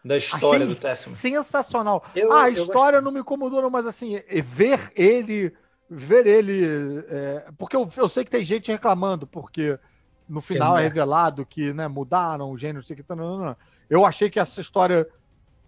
Da 0.05 0.17
história 0.17 0.65
Achei 0.65 0.67
do 0.67 0.75
Taskmaster? 0.75 1.15
sensacional. 1.15 2.05
Eu- 2.15 2.33
ah, 2.33 2.45
a 2.45 2.51
história 2.51 3.01
não 3.01 3.11
me 3.13 3.21
incomodou, 3.21 3.61
não, 3.61 3.71
mas 3.71 3.87
assim, 3.87 4.17
é- 4.17 4.41
ver 4.43 4.93
ele. 4.97 5.55
Ver 5.89 6.27
ele. 6.27 7.05
é, 7.09 7.49
porque 7.59 7.77
eu, 7.77 7.89
eu 7.97 8.09
sei 8.09 8.25
que 8.25 8.31
tem 8.31 8.45
gente 8.45 8.71
reclamando, 8.71 9.27
porque 9.27 9.79
no 10.29 10.41
final 10.41 10.69
é 10.69 10.73
mulher. 10.77 10.89
revelado 10.89 11.45
que 11.45 11.73
né, 11.73 11.89
mudaram 11.89 12.51
o 12.51 12.57
gênero, 12.57 12.79
não 12.79 12.83
sei 12.83 12.95
o 12.95 12.97
que. 12.99 13.03
tá, 13.03 13.17
não, 13.17 13.39
não, 13.39 13.45
não. 13.47 13.57
Eu 13.89 14.07
achei 14.07 14.31
que 14.31 14.39
essa 14.39 14.61
história 14.61 15.07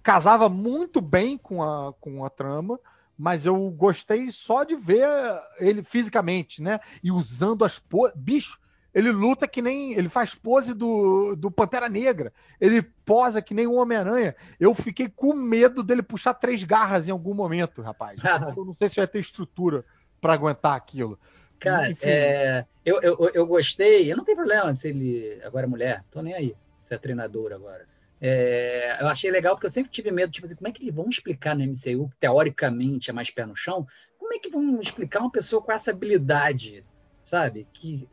casava 0.03 0.49
muito 0.49 1.01
bem 1.01 1.37
com 1.37 1.63
a, 1.63 1.93
com 1.95 2.25
a 2.25 2.31
trama, 2.31 2.79
mas 3.19 3.45
eu 3.47 3.57
gostei 3.71 4.31
só 4.31 4.65
de 4.65 4.75
ver 4.77 5.07
ele 5.59 5.83
fisicamente, 5.83 6.63
né? 6.63 6.81
E 7.03 7.11
usando 7.11 7.65
as. 7.65 7.83
Bicho, 8.15 8.59
ele 8.95 9.11
luta 9.11 9.49
que 9.49 9.63
nem. 9.63 9.95
Ele 9.95 10.09
faz 10.09 10.35
pose 10.35 10.75
do, 10.75 11.35
do 11.35 11.51
Pantera 11.51 11.89
Negra. 11.89 12.33
Ele 12.61 12.83
posa 12.83 13.41
que 13.41 13.55
nem 13.55 13.67
o 13.67 13.75
Homem-Aranha. 13.75 14.35
Eu 14.61 14.75
fiquei 14.75 15.09
com 15.09 15.35
medo 15.35 15.83
dele 15.83 16.03
puxar 16.03 16.35
três 16.35 16.63
garras 16.63 17.09
em 17.09 17.11
algum 17.11 17.35
momento, 17.35 17.81
rapaz. 17.81 18.21
eu 18.57 18.65
não 18.65 18.75
sei 18.75 18.89
se 18.89 18.97
vai 18.97 19.07
ter 19.07 19.21
estrutura 19.21 19.85
pra 20.21 20.35
aguentar 20.35 20.77
aquilo. 20.77 21.19
Cara, 21.59 21.95
é, 22.03 22.67
eu, 22.85 23.01
eu, 23.01 23.31
eu 23.33 23.47
gostei. 23.47 24.13
Eu 24.13 24.17
não 24.17 24.25
tenho 24.25 24.37
problema 24.37 24.75
se 24.75 24.89
ele 24.89 25.41
agora 25.45 25.65
é 25.65 25.69
mulher, 25.69 26.05
tô 26.11 26.21
nem 26.21 26.35
aí. 26.35 26.55
Se 26.81 26.95
é 26.95 26.99
treinador 26.99 27.53
agora. 27.53 27.87
É, 28.21 28.99
eu 29.01 29.09
achei 29.09 29.31
legal 29.31 29.55
porque 29.55 29.67
eu 29.67 29.71
sempre 29.71 29.91
tive 29.91 30.11
medo, 30.13 30.31
tipo 30.31 30.47
assim, 30.47 30.55
como 30.55 30.69
é 30.69 30.73
que 30.73 30.83
eles 30.83 30.95
vão 30.95 31.09
explicar 31.09 31.57
no 31.57 31.65
MCU, 31.65 32.09
que 32.09 32.17
teoricamente 32.21 33.11
é 33.11 33.13
mais 33.13 33.31
pé 33.31 33.45
no 33.45 33.57
chão, 33.57 33.87
como 34.17 34.33
é 34.33 34.39
que 34.39 34.49
vão 34.49 34.81
explicar 34.81 35.21
uma 35.21 35.31
pessoa 35.31 35.61
com 35.61 35.73
essa 35.73 35.91
habilidade, 35.91 36.85
sabe? 37.25 37.67
Que, 37.73 38.09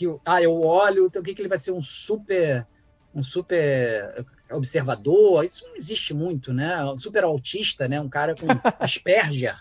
que 0.00 0.18
ah, 0.24 0.42
eu 0.42 0.60
olho, 0.62 1.06
então 1.06 1.20
o 1.20 1.24
que, 1.24 1.34
que 1.34 1.42
ele 1.42 1.48
vai 1.48 1.58
ser 1.58 1.72
um 1.72 1.82
super 1.82 2.66
um 3.14 3.22
super 3.22 4.24
observador? 4.50 5.44
Isso 5.44 5.66
não 5.66 5.76
existe 5.76 6.14
muito, 6.14 6.52
né? 6.52 6.82
Um 6.84 6.96
super 6.96 7.24
autista, 7.24 7.86
né? 7.86 8.00
Um 8.00 8.08
cara 8.08 8.34
com 8.34 8.46
Asperger 8.80 9.56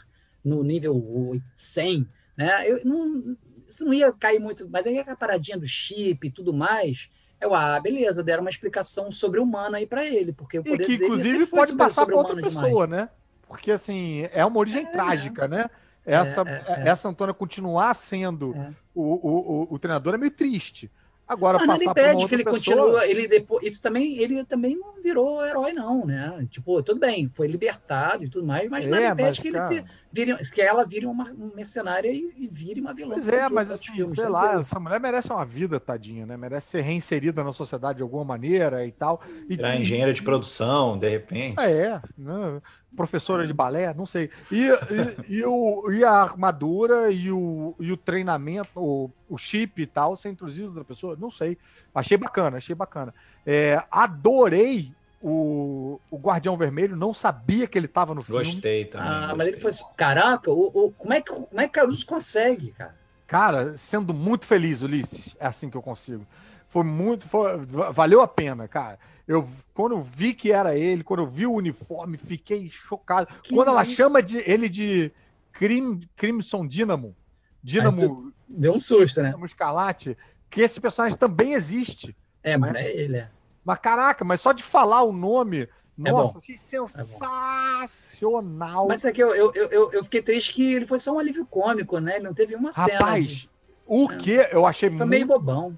no 0.46 0.64
nível 0.64 1.42
100, 1.56 2.08
né? 2.38 2.70
Eu 2.70 2.86
não, 2.86 3.36
isso 3.68 3.84
não 3.84 3.94
ia 3.94 4.14
cair 4.14 4.40
muito, 4.40 4.70
mas 4.70 4.88
aí 4.88 5.00
a 5.00 5.16
paradinha 5.16 5.58
do 5.58 5.68
chip 5.68 6.26
e 6.26 6.32
tudo 6.32 6.54
mais, 6.54 7.10
eu, 7.42 7.54
ah, 7.54 7.78
beleza, 7.80 8.24
deram 8.24 8.42
uma 8.42 8.50
explicação 8.50 9.12
sobre-humana 9.12 9.78
aí 9.78 9.86
pra 9.86 10.06
ele, 10.06 10.32
porque 10.32 10.60
o 10.60 10.62
E 10.62 10.64
poder 10.64 10.86
que, 10.86 10.98
dele 10.98 11.06
inclusive, 11.06 11.46
pode 11.48 11.76
passar 11.76 12.06
para 12.06 12.16
outra 12.16 12.42
pessoa, 12.42 12.88
né? 12.88 13.10
Porque, 13.46 13.72
assim, 13.72 14.30
é 14.32 14.46
uma 14.46 14.60
origem 14.60 14.86
trágica, 14.86 15.48
né? 15.48 15.70
Essa, 16.06 16.42
É, 16.42 16.64
é, 16.68 16.84
é. 16.86 16.90
essa 16.90 17.08
Antônia 17.10 17.34
continuar 17.34 17.94
sendo 17.94 18.56
É. 18.56 18.72
o, 18.96 19.04
o, 19.04 19.64
o, 19.72 19.74
o 19.76 19.80
treinador 19.80 20.14
é 20.16 20.18
meio 20.18 20.32
triste. 20.32 20.90
Agora, 21.28 21.60
Mas 21.60 21.68
nada 21.68 21.80
passar 21.86 21.92
uma 21.92 22.12
impede 22.14 22.28
que 22.28 22.34
ele 22.34 22.44
pessoa... 22.44 22.60
continua, 22.78 23.06
ele 23.08 23.28
depois, 23.28 23.64
isso 23.64 23.80
também, 23.80 24.18
ele 24.18 24.44
também 24.46 24.76
não 24.76 25.00
virou 25.00 25.46
herói 25.46 25.72
não, 25.74 26.04
né? 26.04 26.48
Tipo, 26.50 26.82
tudo 26.82 27.00
bem, 27.00 27.30
foi 27.32 27.46
libertado 27.48 28.24
e 28.24 28.30
tudo 28.30 28.48
mais, 28.48 28.68
mas 28.68 28.84
É, 28.84 28.90
nada 28.90 29.06
impede 29.14 29.22
mas, 29.30 29.40
que 29.40 29.48
ele 29.50 29.58
cara- 29.58 29.68
se 29.70 29.86
vire, 30.12 30.36
que 30.52 30.60
ela 30.60 30.84
vire 30.84 31.06
uma, 31.06 31.32
mercenária 31.56 32.10
e, 32.12 32.34
e 32.36 32.48
vire 32.48 32.82
uma 32.82 32.96
vilã. 32.96 33.14
Pois 33.14 33.28
é, 33.28 33.48
mas 33.48 33.70
assim, 33.70 33.92
filmes, 33.94 34.16
sei 34.16 34.26
tranquilo. 34.26 34.54
lá, 34.56 34.60
essa 34.60 34.80
mulher 34.80 35.00
merece 35.00 35.32
uma 35.32 35.46
vida, 35.46 35.80
tadinha, 35.80 36.26
né? 36.26 36.36
Merece 36.36 36.66
ser 36.72 36.82
reinserida 36.82 37.44
na 37.44 37.52
sociedade 37.52 37.98
de 37.98 38.02
alguma 38.02 38.26
maneira 38.26 38.84
e 38.84 38.92
tal. 38.92 39.22
E, 39.48 39.56
Virar 39.56 39.76
engenheira 39.76 40.12
de 40.12 40.24
produção, 40.24 40.98
de 40.98 41.10
repente. 41.10 41.60
É, 41.62 42.02
né? 42.18 42.60
Professora 42.96 43.46
de 43.46 43.54
balé, 43.54 43.94
não 43.94 44.06
sei. 44.06 44.30
E, 44.52 44.68
e, 44.68 45.38
e 45.38 45.44
o, 45.46 45.92
e 45.92 46.04
a 46.04 46.12
armadura 46.12 47.12
e 47.12 47.32
o, 47.32 47.76
e 47.80 47.92
o 47.92 47.98
treinamento, 47.98 48.70
o, 48.76 49.10
o 49.30 49.38
chip 49.38 49.82
e 49.82 49.86
tal, 49.86 50.16
ser 50.16 50.30
introduzido 50.30 50.72
da 50.74 50.84
pessoa, 50.84 51.16
não 51.20 51.32
sei. 51.32 51.58
Achei 51.94 52.18
bacana, 52.18 52.58
achei 52.58 52.76
bacana. 52.76 53.14
É, 53.46 53.82
adorei 53.92 54.92
o, 55.22 56.00
o 56.10 56.18
Guardião 56.18 56.58
Vermelho, 56.58 56.96
não 56.96 57.14
sabia 57.14 57.68
que 57.68 57.78
ele 57.78 57.88
tava 57.88 58.14
no 58.14 58.22
filme. 58.22 58.44
Gostei 58.46 58.86
também. 58.86 59.08
Ah, 59.08 59.28
mas 59.36 59.48
gostei. 59.50 59.54
ele 59.54 59.60
foi. 59.60 59.72
Caraca, 59.96 60.52
o, 60.52 60.86
o- 60.88 60.92
como, 60.92 61.14
é 61.14 61.22
que, 61.22 61.32
como 61.32 61.48
é 61.62 61.68
que 61.68 61.74
Caruso 61.74 62.06
consegue, 62.06 62.72
cara? 62.72 62.96
Cara, 63.28 63.78
sendo 63.78 64.12
muito 64.14 64.46
feliz, 64.46 64.82
Ulisses, 64.82 65.36
é 65.40 65.46
assim 65.46 65.70
que 65.70 65.78
eu 65.78 65.84
consigo. 65.84 66.26
Foi 66.70 66.84
muito, 66.84 67.28
foi- 67.28 67.58
valeu 67.94 68.22
a 68.22 68.28
pena, 68.28 68.68
cara. 68.68 68.98
Eu 69.28 69.48
quando 69.74 69.94
eu 69.96 70.02
vi 70.04 70.34
que 70.34 70.52
era 70.52 70.76
ele, 70.78 71.04
quando 71.04 71.22
eu 71.22 71.28
vi 71.28 71.46
o 71.46 71.54
uniforme, 71.54 72.18
fiquei 72.18 72.70
chocado. 72.72 73.28
Que 73.44 73.54
quando 73.56 73.68
ela 73.70 73.84
isso? 73.84 73.94
chama 73.94 74.22
de, 74.24 74.38
ele 74.50 74.68
de 74.70 75.12
Crim, 75.52 76.02
Crimson 76.16 76.66
Dynamo, 76.68 77.16
Dynamo, 77.64 78.34
Deu 78.48 78.74
um 78.74 78.80
susto, 78.80 79.22
né? 79.22 79.30
Dynamo 79.30 79.46
Escarlate, 79.46 80.18
que 80.50 80.62
esse 80.62 80.80
personagem 80.82 81.18
também 81.18 81.54
existe. 81.54 82.16
É, 82.44 82.58
mas 82.58 82.74
não 82.74 82.80
é 82.80 82.92
ele, 82.92 83.18
é. 83.18 83.30
Mas 83.64 83.78
caraca, 83.80 84.26
mas 84.26 84.42
só 84.42 84.52
de 84.52 84.64
falar 84.64 85.04
o 85.04 85.14
nome, 85.14 85.62
É 85.62 85.68
nossa, 86.12 86.34
bom. 86.34 86.40
achei 86.40 86.58
sensacional. 86.58 88.88
Mas 88.88 89.06
é 89.06 89.12
que 89.12 89.22
eu, 89.22 89.34
eu, 89.36 89.52
eu, 89.54 89.92
eu 89.92 90.04
fiquei 90.04 90.22
triste 90.22 90.54
que 90.54 90.74
ele 90.74 90.86
foi 90.86 91.00
só 91.00 91.14
um 91.14 91.20
alívio 91.20 91.46
cômico, 91.46 92.00
né? 92.00 92.16
Ele 92.16 92.26
não 92.26 92.34
teve 92.34 92.56
uma 92.56 92.72
cena. 92.74 92.88
Rapaz, 92.94 93.28
de- 93.28 93.50
o 93.86 94.10
É. 94.12 94.18
que 94.18 94.32
eu 94.52 94.66
achei 94.66 94.90
Foi 94.90 94.98
muito 95.00 95.10
meio 95.10 95.28
bobão. 95.28 95.78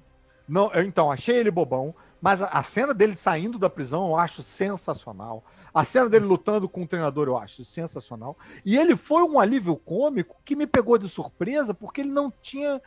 Não, 0.52 0.70
eu, 0.74 0.82
então, 0.82 1.10
achei 1.10 1.36
ele 1.38 1.50
bobão, 1.50 1.94
mas 2.20 2.42
a, 2.42 2.46
a 2.48 2.62
cena 2.62 2.92
dele 2.92 3.14
saindo 3.16 3.58
da 3.58 3.70
prisão 3.70 4.08
eu 4.08 4.16
acho 4.16 4.42
sensacional. 4.42 5.42
A 5.72 5.82
cena 5.82 6.10
dele 6.10 6.26
lutando 6.26 6.68
com 6.68 6.82
o 6.82 6.86
treinador 6.86 7.26
eu 7.26 7.38
acho 7.38 7.64
sensacional. 7.64 8.36
E 8.62 8.76
ele 8.76 8.94
foi 8.94 9.22
um 9.22 9.40
alívio 9.40 9.74
cômico 9.76 10.36
que 10.44 10.54
me 10.54 10.66
pegou 10.66 10.98
de 10.98 11.08
surpresa, 11.08 11.72
porque 11.72 12.02
ele 12.02 12.10
não 12.10 12.30
tinha. 12.42 12.82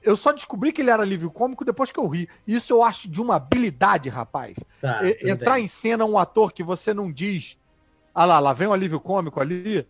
Eu 0.00 0.16
só 0.16 0.32
descobri 0.32 0.72
que 0.72 0.80
ele 0.80 0.90
era 0.90 1.02
alívio 1.02 1.30
cômico 1.30 1.66
depois 1.66 1.92
que 1.92 2.00
eu 2.00 2.08
ri. 2.08 2.28
Isso 2.46 2.72
eu 2.72 2.82
acho 2.82 3.10
de 3.10 3.20
uma 3.20 3.36
habilidade, 3.36 4.08
rapaz. 4.08 4.56
Tá, 4.80 5.00
E- 5.04 5.30
entrar 5.30 5.60
em 5.60 5.66
cena 5.66 6.06
um 6.06 6.16
ator 6.16 6.50
que 6.52 6.62
você 6.62 6.94
não 6.94 7.12
diz. 7.12 7.58
Ah 8.14 8.24
lá, 8.24 8.40
lá 8.40 8.54
vem 8.54 8.68
um 8.68 8.72
alívio 8.72 9.00
cômico 9.00 9.38
ali. 9.38 9.86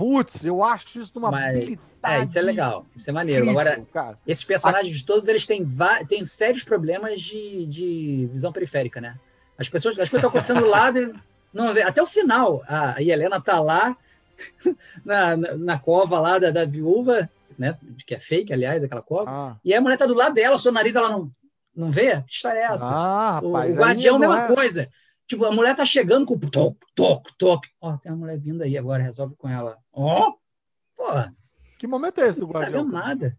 Putz, 0.00 0.44
eu 0.44 0.64
acho 0.64 0.98
isso 1.00 1.18
uma 1.18 1.30
Mas- 1.30 1.56
habilidade. 1.56 1.80
É, 2.02 2.22
isso 2.22 2.38
é 2.38 2.42
legal. 2.42 2.86
Isso 2.96 3.10
é 3.10 3.12
maneiro. 3.12 3.44
incrível, 3.44 3.60
Agora, 3.60 3.86
cara. 3.92 4.18
esses 4.26 4.42
personagens 4.42 5.02
todos, 5.02 5.28
eles 5.28 5.46
têm, 5.46 5.66
têm 6.08 6.24
sérios 6.24 6.64
problemas 6.64 7.20
de, 7.20 7.66
de 7.66 8.28
visão 8.32 8.50
periférica, 8.50 9.00
né? 9.02 9.16
As 9.58 9.68
pessoas, 9.68 9.98
as 9.98 10.08
coisas 10.08 10.14
estão 10.24 10.30
acontecendo 10.30 10.60
do 10.64 10.70
lado 10.70 10.98
e 10.98 11.12
não 11.52 11.74
vê. 11.74 11.82
Até 11.82 12.02
o 12.02 12.06
final, 12.06 12.62
a, 12.66 13.02
Helena 13.02 13.38
tá 13.38 13.60
lá 13.60 13.94
na, 15.04 15.36
na, 15.36 15.56
na 15.56 15.78
cova 15.78 16.18
lá 16.18 16.38
da, 16.38 16.50
da 16.50 16.64
viúva, 16.64 17.28
né? 17.58 17.76
Que 18.06 18.14
é 18.14 18.20
fake, 18.20 18.52
aliás, 18.52 18.82
aquela 18.82 19.02
cova. 19.02 19.30
Ah, 19.30 19.56
E 19.62 19.74
a 19.74 19.80
mulher 19.82 19.98
tá 19.98 20.06
do 20.06 20.14
lado 20.14 20.34
dela, 20.34 20.58
seu 20.58 20.72
nariz 20.72 20.96
ela 20.96 21.10
não, 21.10 21.30
não 21.76 21.90
vê? 21.90 22.22
Que 22.22 22.32
história 22.32 22.60
é 22.60 22.62
essa? 22.64 22.86
ah, 22.90 23.40
o, 23.42 23.52
rapaz. 23.52 23.74
o 23.74 23.78
guardião, 23.78 24.14
aí 24.16 24.20
não 24.22 24.28
mesma 24.30 24.44
é- 24.46 24.54
coisa. 24.54 24.88
Tipo, 25.30 25.44
a 25.44 25.52
mulher 25.52 25.76
tá 25.76 25.84
chegando 25.84 26.26
com 26.26 26.36
toque, 26.36 26.84
toque, 26.92 27.32
toque. 27.38 27.68
Ó, 27.80 27.96
tem 27.96 28.10
uma 28.10 28.18
mulher 28.18 28.36
vindo 28.36 28.62
aí 28.62 28.76
agora, 28.76 29.00
resolve 29.00 29.36
com 29.36 29.48
ela. 29.48 29.78
Ó, 29.92 30.32
porra, 30.96 31.32
Que 31.78 31.86
momento 31.86 32.20
é 32.20 32.26
esse 32.26 32.40
do 32.40 32.46
não 32.46 32.52
tá 32.54 32.58
Guardião? 32.62 32.84
nada. 32.84 33.38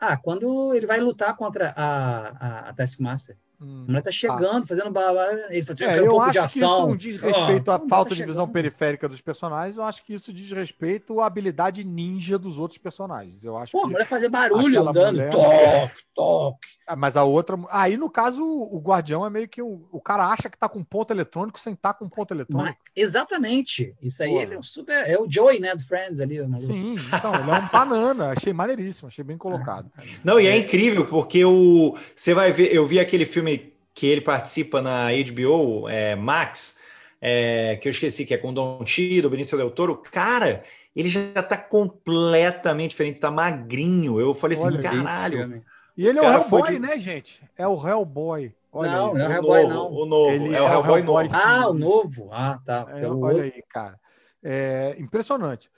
Ah, 0.00 0.16
quando 0.16 0.72
ele 0.72 0.86
vai 0.86 0.98
lutar 1.00 1.36
contra 1.36 1.74
a, 1.76 2.28
a, 2.28 2.68
a 2.70 2.72
Taskmaster. 2.72 3.36
Hum. 3.60 3.84
Mulher 3.88 4.02
tá 4.02 4.10
chegando, 4.12 4.66
fazendo 4.66 4.90
blá, 4.90 5.10
ele 5.50 5.62
fala, 5.62 5.78
eu 5.80 5.88
É, 5.88 5.92
quero 5.94 6.02
um 6.02 6.06
eu 6.06 6.10
pouco 6.12 6.24
acho 6.26 6.32
de 6.32 6.38
que 6.38 6.44
isso 6.46 6.60
não 6.60 6.96
diz 6.96 7.16
respeito 7.16 7.70
Ah, 7.70 7.74
à 7.74 7.78
não, 7.78 7.88
falta 7.88 8.10
tá 8.10 8.14
de 8.16 8.24
visão 8.24 8.48
periférica 8.48 9.08
dos 9.08 9.20
personagens, 9.20 9.76
eu 9.76 9.82
acho 9.82 10.04
que 10.04 10.14
isso 10.14 10.32
diz 10.32 10.50
respeito 10.52 11.20
à 11.20 11.26
habilidade 11.26 11.82
ninja 11.82 12.38
dos 12.38 12.56
outros 12.58 12.78
personagens. 12.78 13.42
Eu 13.44 13.56
acho 13.56 13.72
Pô, 13.72 13.82
que... 13.82 13.88
mulher 13.92 14.04
fazer 14.06 14.28
barulho 14.28 14.88
andando. 14.88 15.16
mulher- 15.16 15.30
Toque, 15.30 16.02
toque. 16.14 16.68
Ah, 16.86 16.94
Mas 16.96 17.16
a 17.16 17.24
outra. 17.24 17.58
Aí, 17.70 17.96
no 17.96 18.08
caso, 18.08 18.42
o 18.42 18.78
Guardião 18.80 19.26
é 19.26 19.28
meio 19.30 19.48
que 19.48 19.60
um... 19.60 19.84
o 19.90 20.00
cara 20.00 20.26
acha 20.28 20.48
que 20.48 20.56
tá 20.56 20.68
com 20.68 20.82
ponto 20.84 21.12
eletrônico 21.12 21.58
sem 21.60 21.72
estar 21.74 21.94
com 21.94 22.08
ponto 22.08 22.30
Mas- 22.34 22.36
eletrônico. 22.38 22.78
exatamente. 22.96 23.94
Isso 24.00 24.22
aí 24.22 24.36
é 24.36 24.58
um 24.58 24.62
super. 24.62 25.06
É 25.08 25.18
o 25.18 25.28
Joey, 25.28 25.60
né? 25.60 25.74
Do 25.74 25.82
Friends 25.84 26.20
ali. 26.20 26.40
o 26.40 26.48
maluco. 26.48 26.66
Sim, 26.72 26.96
então, 27.14 27.34
ele 27.34 27.50
é 27.50 27.54
um 27.54 27.68
banana. 27.68 28.32
Achei 28.36 28.52
maneiríssimo, 28.52 29.08
achei 29.08 29.24
bem 29.24 29.36
colocado. 29.36 29.90
Não, 30.24 30.38
e 30.40 30.46
é 30.46 30.56
incrível, 30.56 31.04
porque 31.06 31.44
o. 31.44 31.96
Você 32.14 32.32
vai 32.34 32.52
ver, 32.52 32.72
eu 32.72 32.86
vi 32.86 32.98
aquele 33.00 33.26
filme 33.26 33.47
que 33.98 34.06
ele 34.06 34.20
participa 34.20 34.80
na 34.80 35.08
HBO, 35.10 35.88
é, 35.88 36.14
Max, 36.14 36.78
é, 37.20 37.76
que 37.82 37.88
eu 37.88 37.90
esqueci, 37.90 38.24
que 38.24 38.32
é 38.32 38.38
com 38.38 38.50
o 38.50 38.52
Don 38.52 38.86
Cheadle, 38.86 39.28
Benício 39.28 39.58
Del 39.58 39.72
Toro. 39.72 39.96
Cara, 39.96 40.64
ele 40.94 41.08
já 41.08 41.42
tá 41.42 41.56
completamente 41.56 42.90
diferente, 42.90 43.20
tá 43.20 43.28
magrinho. 43.28 44.20
Eu 44.20 44.32
falei 44.34 44.56
assim, 44.56 44.68
Olha, 44.68 44.78
esse 44.78 44.88
caralho. 44.88 45.64
E 45.96 46.06
ele 46.06 46.16
é 46.16 46.22
o 46.22 46.32
Hellboy, 46.32 46.62
de- 46.74 46.78
né, 46.78 46.96
gente? 46.96 47.42
É 47.56 47.66
o 47.66 47.74
Hellboy. 47.74 48.54
Olha 48.70 48.92
não, 48.92 49.08
aí. 49.08 49.14
não 49.14 49.20
é 49.24 49.28
o 49.28 49.32
Hellboy, 49.32 49.62
novo, 49.66 49.74
não. 49.74 49.92
o 50.02 50.06
novo. 50.06 50.30
Ele 50.30 50.54
é 50.54 50.62
o 50.62 50.68
Hellboy 50.68 51.02
novo. 51.02 51.28
sim. 51.28 51.34
Ah, 51.34 51.68
o 51.68 51.74
novo. 51.74 52.28
Ah, 52.30 52.60
tá. 52.64 52.86
É, 52.90 53.02
É 53.04 53.08
o 53.08 53.18
olha 53.20 53.36
outro. 53.36 53.42
aí, 53.42 53.62
cara. 53.68 53.98
É 54.44 54.94
impressionante. 55.00 55.68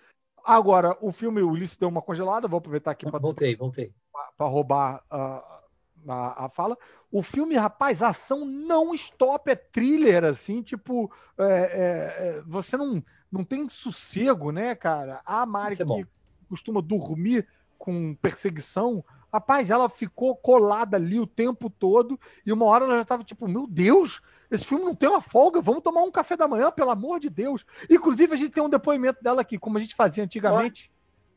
Agora, 0.44 0.94
o 1.00 1.10
filme, 1.10 1.40
o 1.40 1.48
Ulisses 1.50 1.78
deu 1.78 1.88
uma 1.88 2.02
congelada, 2.02 2.46
vou 2.46 2.58
aproveitar 2.58 2.90
aqui 2.90 3.10
para 3.10 3.18
Voltei, 3.18 3.56
voltei. 3.56 3.92
roubar 4.38 5.02
a, 5.10 5.59
a, 6.06 6.46
a 6.46 6.48
fala. 6.48 6.76
O 7.10 7.22
filme, 7.22 7.56
rapaz, 7.56 8.02
a 8.02 8.08
ação 8.08 8.44
não 8.44 8.94
stop, 8.94 9.50
é 9.50 9.56
thriller, 9.56 10.24
assim, 10.24 10.62
tipo, 10.62 11.10
é, 11.38 11.44
é, 11.44 11.48
é, 11.48 12.42
você 12.46 12.76
não, 12.76 13.02
não 13.30 13.44
tem 13.44 13.68
sossego, 13.68 14.50
né, 14.50 14.74
cara? 14.74 15.20
A 15.24 15.44
Mari 15.44 15.76
é 15.80 15.84
bom. 15.84 16.02
que 16.02 16.08
costuma 16.48 16.80
dormir 16.80 17.46
com 17.78 18.14
perseguição, 18.14 19.04
rapaz, 19.32 19.70
ela 19.70 19.88
ficou 19.88 20.36
colada 20.36 20.96
ali 20.96 21.18
o 21.18 21.26
tempo 21.26 21.70
todo 21.70 22.20
e 22.44 22.52
uma 22.52 22.66
hora 22.66 22.84
ela 22.84 22.98
já 22.98 23.04
tava 23.04 23.24
tipo, 23.24 23.48
meu 23.48 23.66
Deus, 23.66 24.20
esse 24.50 24.66
filme 24.66 24.84
não 24.84 24.94
tem 24.94 25.08
uma 25.08 25.20
folga, 25.20 25.60
vamos 25.60 25.82
tomar 25.82 26.02
um 26.02 26.10
café 26.10 26.36
da 26.36 26.48
manhã, 26.48 26.70
pelo 26.70 26.90
amor 26.90 27.20
de 27.20 27.30
Deus. 27.30 27.64
Inclusive, 27.88 28.34
a 28.34 28.36
gente 28.36 28.50
tem 28.50 28.62
um 28.62 28.68
depoimento 28.68 29.22
dela 29.22 29.40
aqui, 29.40 29.58
como 29.58 29.78
a 29.78 29.80
gente 29.80 29.94
fazia 29.94 30.24
antigamente. 30.24 30.90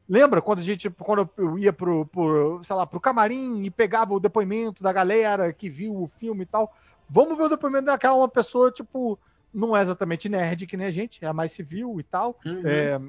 Lembra 0.07 0.41
quando 0.41 0.59
a 0.59 0.63
gente, 0.63 0.89
quando 0.89 1.29
eu 1.37 1.57
ia 1.57 1.71
pro, 1.71 2.05
pro, 2.07 2.61
sei 2.63 2.75
lá, 2.75 2.85
pro 2.85 2.99
camarim 2.99 3.63
e 3.63 3.71
pegava 3.71 4.13
o 4.13 4.19
depoimento 4.19 4.83
da 4.83 4.91
galera 4.91 5.51
que 5.53 5.69
viu 5.69 5.95
o 5.95 6.11
filme 6.19 6.43
e 6.43 6.45
tal? 6.45 6.73
Vamos 7.09 7.37
ver 7.37 7.43
o 7.43 7.49
depoimento 7.49 7.85
daquela 7.85 8.15
uma 8.15 8.27
pessoa, 8.27 8.71
tipo, 8.71 9.17
não 9.53 9.75
é 9.75 9.81
exatamente 9.81 10.27
nerd 10.27 10.67
que 10.67 10.75
nem 10.75 10.87
a 10.87 10.91
gente, 10.91 11.23
é 11.23 11.27
a 11.27 11.33
mais 11.33 11.51
civil 11.51 11.99
e 11.99 12.03
tal. 12.03 12.37
Uhum. 12.45 12.61
É, 12.65 12.99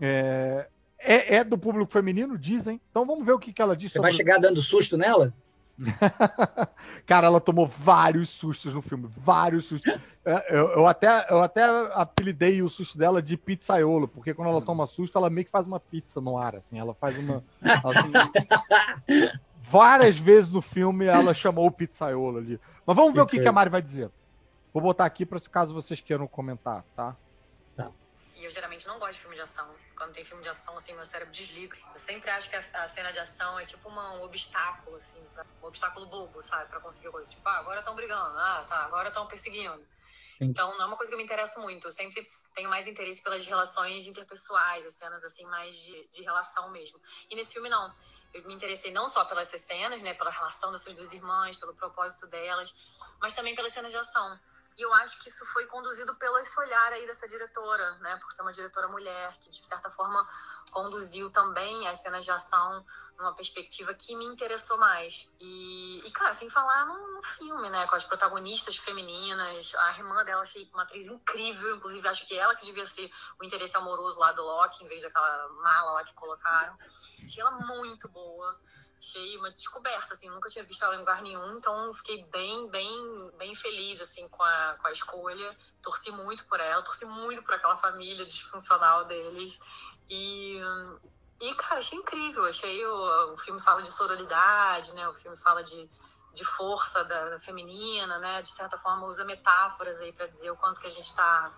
é, 0.00 0.68
é- 0.98 1.36
é 1.36 1.44
do 1.44 1.56
público 1.58 1.92
feminino, 1.92 2.36
dizem. 2.36 2.80
Então 2.90 3.06
vamos 3.06 3.24
ver 3.24 3.32
o 3.32 3.38
que, 3.38 3.52
que 3.52 3.62
ela 3.62 3.76
diz 3.76 3.92
Você 3.92 4.00
vai 4.00 4.12
chegar 4.12 4.38
dando 4.38 4.60
susto 4.60 4.96
nela? 4.96 5.32
Cara, 7.06 7.26
ela 7.26 7.40
tomou 7.40 7.66
vários 7.66 8.28
sustos 8.28 8.74
no 8.74 8.82
filme, 8.82 9.08
vários 9.16 9.66
sustos. 9.66 9.92
É, 10.24 10.56
Eu, 10.56 10.68
eu 10.68 10.86
até, 10.86 11.26
eu 11.30 11.42
até 11.42 11.64
apelidei 11.94 12.62
o 12.62 12.68
susto 12.68 12.98
dela 12.98 13.22
de 13.22 13.36
pizzaiolo, 13.36 14.06
porque 14.06 14.34
quando 14.34 14.48
ela 14.48 14.62
toma 14.62 14.86
susto, 14.86 15.16
ela 15.16 15.30
meio 15.30 15.44
que 15.44 15.50
faz 15.50 15.66
uma 15.66 15.80
pizza 15.80 16.20
no 16.20 16.36
ar, 16.38 16.56
assim. 16.56 16.78
Ela 16.78 16.94
faz 16.94 17.18
uma. 17.18 17.42
ela 17.62 19.40
várias 19.62 20.18
vezes 20.18 20.50
no 20.50 20.60
filme 20.60 21.06
ela 21.06 21.32
chamou 21.32 21.66
o 21.66 21.70
pizzaiolo 21.70 22.38
ali. 22.38 22.60
Mas 22.84 22.96
vamos 22.96 23.14
ver 23.14 23.20
o 23.20 23.26
que, 23.26 23.40
que 23.40 23.48
a 23.48 23.52
Mari 23.52 23.70
vai 23.70 23.82
dizer. 23.82 24.10
Vou 24.72 24.82
botar 24.82 25.04
aqui 25.04 25.26
para 25.26 25.40
caso 25.40 25.74
vocês 25.74 26.00
queiram 26.00 26.26
comentar, 26.26 26.84
tá? 26.94 27.16
E 28.40 28.44
eu 28.46 28.50
geralmente 28.50 28.86
não 28.86 28.98
gosto 28.98 29.12
de 29.12 29.20
filme 29.20 29.36
de 29.36 29.42
ação. 29.42 29.76
Quando 29.94 30.14
tem 30.14 30.24
filme 30.24 30.42
de 30.42 30.48
ação, 30.48 30.74
assim, 30.74 30.94
meu 30.94 31.04
cérebro 31.04 31.30
desliga. 31.32 31.76
Eu 31.92 32.00
sempre 32.00 32.30
acho 32.30 32.48
que 32.48 32.56
a, 32.56 32.60
a 32.72 32.88
cena 32.88 33.12
de 33.12 33.18
ação 33.18 33.58
é 33.60 33.66
tipo 33.66 33.86
uma- 33.86 34.12
um 34.14 34.22
obstáculo, 34.22 34.96
assim, 34.96 35.28
pra- 35.28 35.44
um 35.62 35.66
obstáculo 35.66 36.06
bobo, 36.06 36.42
sabe? 36.42 36.70
Pra 36.70 36.80
conseguir 36.80 37.10
coisa. 37.10 37.30
Tipo, 37.30 37.46
ah, 37.50 37.58
agora 37.58 37.80
estão 37.80 37.94
brigando. 37.94 38.38
Ah, 38.38 38.64
tá, 38.66 38.84
agora 38.86 39.08
estão 39.08 39.26
perseguindo. 39.26 39.86
Então 40.40 40.72
não 40.78 40.84
é 40.84 40.86
uma 40.86 40.96
coisa 40.96 41.10
que 41.10 41.14
eu 41.14 41.18
me 41.18 41.24
interesso 41.24 41.60
muito. 41.60 41.86
Eu 41.86 41.92
sempre 41.92 42.26
tenho 42.54 42.70
mais 42.70 42.86
interesse 42.86 43.22
pelas 43.22 43.44
relações 43.44 44.06
interpessoais, 44.06 44.86
as 44.86 44.94
cenas 44.94 45.22
assim 45.22 45.44
mais 45.44 45.76
de, 45.76 46.08
de 46.08 46.22
relação 46.22 46.70
mesmo. 46.70 46.98
E 47.30 47.36
nesse 47.36 47.52
filme 47.52 47.68
não. 47.68 47.94
Eu 48.32 48.42
me 48.46 48.54
interessei 48.54 48.90
não 48.90 49.06
só 49.06 49.24
pelas 49.26 49.48
cenas, 49.48 50.00
né, 50.02 50.14
pela 50.14 50.30
relação 50.30 50.72
dessas 50.72 50.94
duas 50.94 51.12
irmãs, 51.12 51.56
pelo 51.58 51.74
propósito 51.74 52.26
delas, 52.28 52.72
mas 53.20 53.34
também 53.34 53.54
pelas 53.54 53.72
cenas 53.72 53.90
de 53.92 53.98
ação. 53.98 54.40
E 54.80 54.82
eu 54.82 54.94
acho 54.94 55.20
que 55.20 55.28
isso 55.28 55.44
foi 55.44 55.66
conduzido 55.66 56.14
pelo 56.14 56.38
esse 56.38 56.58
olhar 56.58 56.92
aí 56.94 57.06
dessa 57.06 57.28
diretora, 57.28 57.96
né, 57.98 58.16
por 58.16 58.32
ser 58.32 58.40
uma 58.40 58.50
diretora 58.50 58.88
mulher, 58.88 59.36
que 59.40 59.50
de 59.50 59.62
certa 59.62 59.90
forma 59.90 60.26
conduziu 60.70 61.30
também 61.30 61.86
as 61.86 61.98
cenas 61.98 62.24
de 62.24 62.30
ação 62.30 62.82
numa 63.18 63.34
perspectiva 63.34 63.92
que 63.92 64.16
me 64.16 64.24
interessou 64.24 64.78
mais. 64.78 65.28
E, 65.38 66.00
e 66.02 66.10
cara, 66.12 66.32
sem 66.32 66.48
falar 66.48 66.86
no 66.86 67.22
filme, 67.36 67.68
né, 67.68 67.86
com 67.88 67.94
as 67.94 68.06
protagonistas 68.06 68.74
femininas, 68.78 69.74
a 69.74 69.90
irmã 69.98 70.24
dela 70.24 70.40
achei 70.40 70.66
uma 70.72 70.84
atriz 70.84 71.06
incrível, 71.08 71.76
inclusive 71.76 72.08
acho 72.08 72.26
que 72.26 72.38
ela 72.38 72.56
que 72.56 72.64
devia 72.64 72.86
ser 72.86 73.10
o 73.38 73.44
interesse 73.44 73.76
amoroso 73.76 74.18
lá 74.18 74.32
do 74.32 74.42
Loki, 74.42 74.82
em 74.82 74.88
vez 74.88 75.02
daquela 75.02 75.46
mala 75.62 75.92
lá 75.92 76.04
que 76.04 76.14
colocaram. 76.14 76.74
Achei 77.22 77.42
ela 77.42 77.50
muito 77.50 78.08
boa. 78.08 78.58
Achei 79.00 79.38
uma 79.38 79.50
descoberta, 79.50 80.12
assim, 80.12 80.28
nunca 80.28 80.50
tinha 80.50 80.62
visto 80.62 80.84
ela 80.84 80.94
em 80.94 80.98
lugar 80.98 81.22
nenhum, 81.22 81.56
então 81.56 81.94
fiquei 81.94 82.22
bem, 82.24 82.68
bem, 82.68 83.30
bem 83.38 83.56
feliz, 83.56 83.98
assim, 83.98 84.28
com 84.28 84.42
a, 84.42 84.76
com 84.78 84.88
a 84.88 84.92
escolha. 84.92 85.56
Torci 85.80 86.10
muito 86.10 86.44
por 86.44 86.60
ela, 86.60 86.82
torci 86.82 87.06
muito 87.06 87.42
por 87.42 87.54
aquela 87.54 87.78
família 87.78 88.26
disfuncional 88.26 89.06
deles. 89.06 89.58
E, 90.06 90.60
e 91.40 91.54
cara, 91.54 91.78
achei 91.78 91.98
incrível. 91.98 92.44
Achei 92.44 92.84
o, 92.84 93.32
o 93.32 93.38
filme 93.38 93.58
fala 93.60 93.80
de 93.80 93.90
sororidade, 93.90 94.92
né? 94.92 95.08
O 95.08 95.14
filme 95.14 95.38
fala 95.38 95.64
de, 95.64 95.88
de 96.34 96.44
força 96.44 97.02
da, 97.02 97.30
da 97.30 97.40
feminina, 97.40 98.18
né? 98.18 98.42
De 98.42 98.52
certa 98.52 98.76
forma 98.76 99.06
usa 99.06 99.24
metáforas 99.24 99.98
aí 99.98 100.12
para 100.12 100.26
dizer 100.26 100.50
o 100.50 100.56
quanto 100.56 100.78
que 100.78 100.86
a 100.86 100.90
gente 100.90 101.06
está 101.06 101.50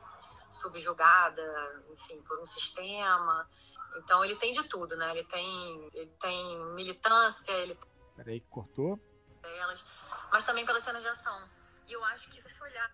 subjugada, 0.53 1.85
enfim, 1.91 2.23
por 2.23 2.39
um 2.39 2.47
sistema. 2.47 3.49
Então 3.97 4.25
ele 4.25 4.37
tem 4.37 4.53
de 4.53 4.63
tudo, 4.69 4.97
né? 4.97 5.11
Ele 5.11 5.25
tem, 5.25 5.91
ele 5.95 6.11
tem 6.21 6.65
militância, 6.75 7.53
ele 7.53 7.79
Peraí, 8.17 8.41
que 8.41 8.47
cortou. 8.49 9.01
elas, 9.43 9.85
mas 10.31 10.45
também 10.45 10.65
pelas 10.65 10.83
cenas 10.83 11.03
de 11.03 11.09
ação. 11.09 11.49
E 11.87 11.93
eu 11.93 12.05
acho 12.05 12.31
que 12.31 12.41
se 12.41 12.63
olhar 12.63 12.91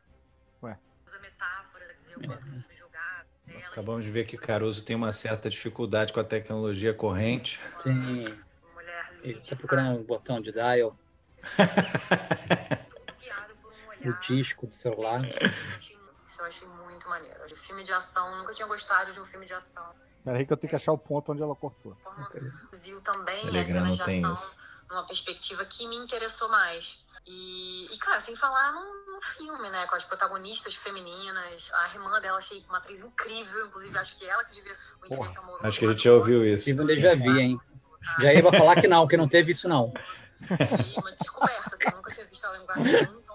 Ué. 0.63 0.79
usa 1.07 1.19
metáforas 1.19 1.97
dizer 2.01 2.17
o 2.17 2.27
quanto 2.27 2.43
é 2.43 2.69
elas 3.49 3.73
Acabamos 3.73 4.05
de 4.05 4.11
ver 4.11 4.27
que 4.27 4.37
o 4.37 4.41
Caruso 4.41 4.85
tem 4.85 4.95
uma 4.95 5.13
certa 5.13 5.49
dificuldade 5.49 6.13
com 6.13 6.21
a 6.21 6.25
tecnologia 6.25 6.93
corrente. 6.93 7.61
Sim. 7.83 8.25
mulher 8.75 9.13
Ele 9.23 9.35
livre, 9.35 9.49
tá 9.49 9.57
procurando 9.57 10.01
um 10.01 10.05
botão 10.05 10.41
de 10.41 10.53
dial, 10.53 10.99
tudo 11.41 13.17
guiado 13.19 13.57
por 13.57 13.73
um 13.73 13.89
olhar. 13.89 14.11
o 14.11 14.21
disco 14.21 14.67
do 14.67 14.75
celular. 14.75 15.21
Isso 16.25 16.41
eu 16.41 16.45
achei 16.45 16.69
muito 16.69 17.09
maneiro. 17.09 17.47
De 17.47 17.57
filme 17.57 17.83
de 17.83 17.93
ação, 17.93 18.39
nunca 18.39 18.53
tinha 18.53 18.69
gostado 18.69 19.13
de 19.13 19.21
um 19.21 19.25
filme 19.25 19.47
de 19.47 19.55
ação. 19.55 19.95
Peraí 20.29 20.45
que 20.45 20.53
eu 20.53 20.59
tenho 20.59 20.69
que 20.69 20.77
achar 20.77 20.93
o 20.93 20.99
ponto 20.99 21.33
onde 21.33 21.43
ela 21.43 21.57
cortou. 21.57 21.97
Conduziu 22.71 23.01
também 23.01 23.37
as 23.37 23.45
Telegram 23.45 23.67
cenas 23.67 23.99
não 23.99 24.07
de 24.07 24.17
ação 24.19 24.35
isso. 24.35 24.57
numa 24.91 25.07
perspectiva 25.07 25.65
que 25.65 25.89
me 25.89 25.97
interessou 25.97 26.51
mais. 26.51 27.03
E, 27.27 27.89
e 27.91 27.97
cara, 27.97 28.21
sem 28.21 28.37
falar 28.37 28.73
no, 28.73 29.15
no 29.15 29.23
filme, 29.23 29.71
né? 29.71 29.87
Com 29.87 29.97
as 29.97 30.05
protagonistas 30.05 30.75
femininas. 30.75 31.71
A 31.73 31.95
irmã 31.95 32.21
dela 32.21 32.37
achei 32.37 32.63
uma 32.69 32.77
atriz 32.77 33.01
incrível, 33.01 33.69
inclusive 33.69 33.97
acho 33.97 34.19
que 34.19 34.27
ela 34.27 34.45
que 34.45 34.57
devia 34.57 34.75
o 35.03 35.07
interesse 35.07 35.39
amoroso. 35.39 35.67
Acho 35.67 35.79
que 35.79 35.87
a 35.87 35.89
gente 35.89 36.05
já 36.05 36.13
ouviu 36.13 36.45
isso. 36.45 36.71
Um 36.79 36.85
déjà 36.85 37.15
vu, 37.15 37.31
hein? 37.31 37.59
Já 38.21 38.35
ia 38.35 38.43
falar 38.53 38.79
que 38.79 38.87
não, 38.87 39.09
que 39.09 39.17
não 39.17 39.27
teve 39.27 39.53
isso 39.53 39.67
não. 39.67 39.95
E 40.43 41.01
uma 41.01 41.11
descoberta, 41.13 41.75
assim, 41.75 41.85
eu 41.87 41.97
nunca 41.97 42.11
tinha 42.11 42.27
visto 42.27 42.45
ela 42.45 42.57
em 42.59 42.61
lugar 42.61 42.77
nenhum, 42.77 43.01
então 43.19 43.19
fiquei 43.19 43.28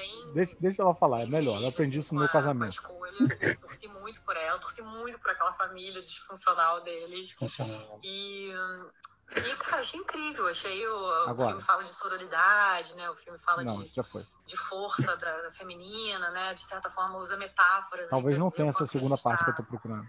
bem. 0.00 0.32
Deixa, 0.32 0.56
deixa 0.60 0.82
ela 0.82 0.94
falar, 0.94 1.22
é 1.22 1.26
melhor. 1.26 1.60
Eu 1.60 1.68
aprendi 1.68 1.98
assim, 1.98 2.06
isso 2.06 2.14
no 2.14 2.20
meu 2.20 2.28
com 2.28 2.38
a- 2.38 2.40
casamento. 2.40 2.82
Com 2.82 3.04
a 3.04 3.08
escolha, 3.10 3.56
torci 3.60 3.88
muito 3.88 4.22
por 4.22 4.36
ela, 4.36 4.58
torci 4.58 4.82
muito 4.82 5.18
por 5.18 5.30
aquela 5.30 5.52
família 5.52 6.02
disfuncional 6.02 6.82
deles. 6.82 7.32
Funcional. 7.32 8.00
E, 8.02 8.50
e 8.50 9.56
cara, 9.56 9.78
achei 9.80 10.00
incrível. 10.00 10.46
Achei 10.48 10.86
o, 10.88 11.30
o 11.32 11.36
filme 11.36 11.60
fala 11.62 11.84
de 11.84 11.92
sororidade, 11.94 12.94
né? 12.96 13.08
O 13.10 13.16
filme 13.16 13.38
fala 13.38 13.62
Não, 13.62 13.78
de, 13.78 13.84
isso 13.84 13.94
já 13.94 14.04
foi. 14.04 14.24
de 14.46 14.56
força 14.56 15.16
da, 15.16 15.42
da 15.42 15.52
feminina, 15.52 16.30
né? 16.30 16.54
De 16.54 16.60
certa 16.64 16.90
forma 16.90 17.18
usa 17.18 17.36
metáforas. 17.36 18.04
aí 18.06 18.10
Talvez 18.10 18.36
pra 18.36 18.44
não 18.44 18.50
tenha 18.50 18.68
essa 18.70 18.86
segunda 18.86 19.16
parte 19.16 19.44
que 19.44 19.50
eu 19.50 19.54
tá 19.54 19.62
tô 19.62 19.68
procurando. 19.68 20.06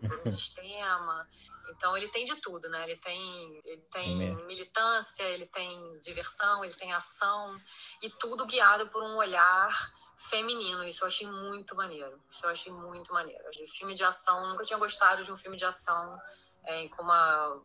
Por 0.00 0.20
um 0.20 0.24
sistema. 0.30 1.28
Então 1.70 1.96
ele 1.96 2.08
tem 2.08 2.24
de 2.24 2.36
tudo, 2.40 2.68
né? 2.68 2.84
Ele 2.84 2.96
tem, 2.96 3.60
ele 3.64 3.82
tem 3.92 4.16
mesmo. 4.16 4.46
militância, 4.46 5.22
ele 5.22 5.46
tem 5.46 5.98
diversão, 6.00 6.64
ele 6.64 6.74
tem 6.74 6.92
ação 6.92 7.56
e 8.02 8.10
tudo 8.10 8.46
guiado 8.46 8.88
por 8.88 9.02
um 9.02 9.16
olhar 9.16 9.92
feminino. 10.28 10.84
Isso 10.84 11.04
eu 11.04 11.08
achei 11.08 11.26
muito 11.26 11.74
maneiro. 11.74 12.20
Isso 12.30 12.44
eu 12.44 12.50
achei 12.50 12.72
muito 12.72 13.12
maneiro. 13.12 13.50
De 13.52 13.66
filme 13.68 13.94
de 13.94 14.04
ação, 14.04 14.48
nunca 14.50 14.64
tinha 14.64 14.78
gostado 14.78 15.24
de 15.24 15.32
um 15.32 15.36
filme 15.36 15.56
de 15.56 15.64
ação 15.64 16.18
é, 16.64 16.88
com 16.88 17.02
uma 17.02 17.62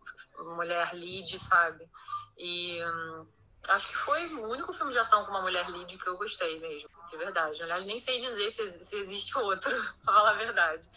mulher 0.55 0.93
lead, 0.93 1.37
sabe? 1.39 1.89
E 2.37 2.83
hum, 2.83 3.27
acho 3.69 3.87
que 3.87 3.95
foi 3.95 4.25
o 4.27 4.47
único 4.47 4.73
filme 4.73 4.91
de 4.91 4.99
ação 4.99 5.25
com 5.25 5.31
uma 5.31 5.41
mulher 5.41 5.67
lead 5.69 5.97
que 5.97 6.07
eu 6.07 6.17
gostei 6.17 6.59
mesmo, 6.59 6.89
de 7.09 7.17
verdade. 7.17 7.61
Aliás, 7.61 7.85
nem 7.85 7.99
sei 7.99 8.19
dizer 8.19 8.51
se, 8.51 8.85
se 8.85 8.95
existe 8.95 9.37
outro, 9.37 9.71
pra 10.03 10.13
falar 10.13 10.31
a 10.31 10.33
verdade. 10.33 10.87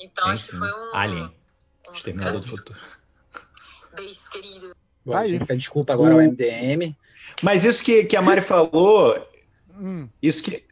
Então 0.00 0.24
Tem 0.24 0.32
acho 0.32 0.44
que 0.44 0.50
sim. 0.52 0.58
foi 0.58 0.68
um. 0.72 0.94
Alien. 0.94 1.34
um 1.88 1.92
Exterminador 1.92 2.40
do. 2.40 2.46
Futuro. 2.48 2.78
Beijos, 3.94 4.28
querido. 4.28 4.74
Bom, 5.04 5.14
aí. 5.16 5.30
gente, 5.30 5.56
desculpa 5.56 5.92
agora 5.92 6.14
ao 6.14 6.20
MDM. 6.20 6.96
Mas 7.42 7.64
isso 7.64 7.84
que, 7.84 8.04
que 8.04 8.16
a 8.16 8.22
Mari 8.22 8.40
falou, 8.40 9.16
Hum, 9.76 10.08
isso 10.22 10.42
que, 10.42 10.64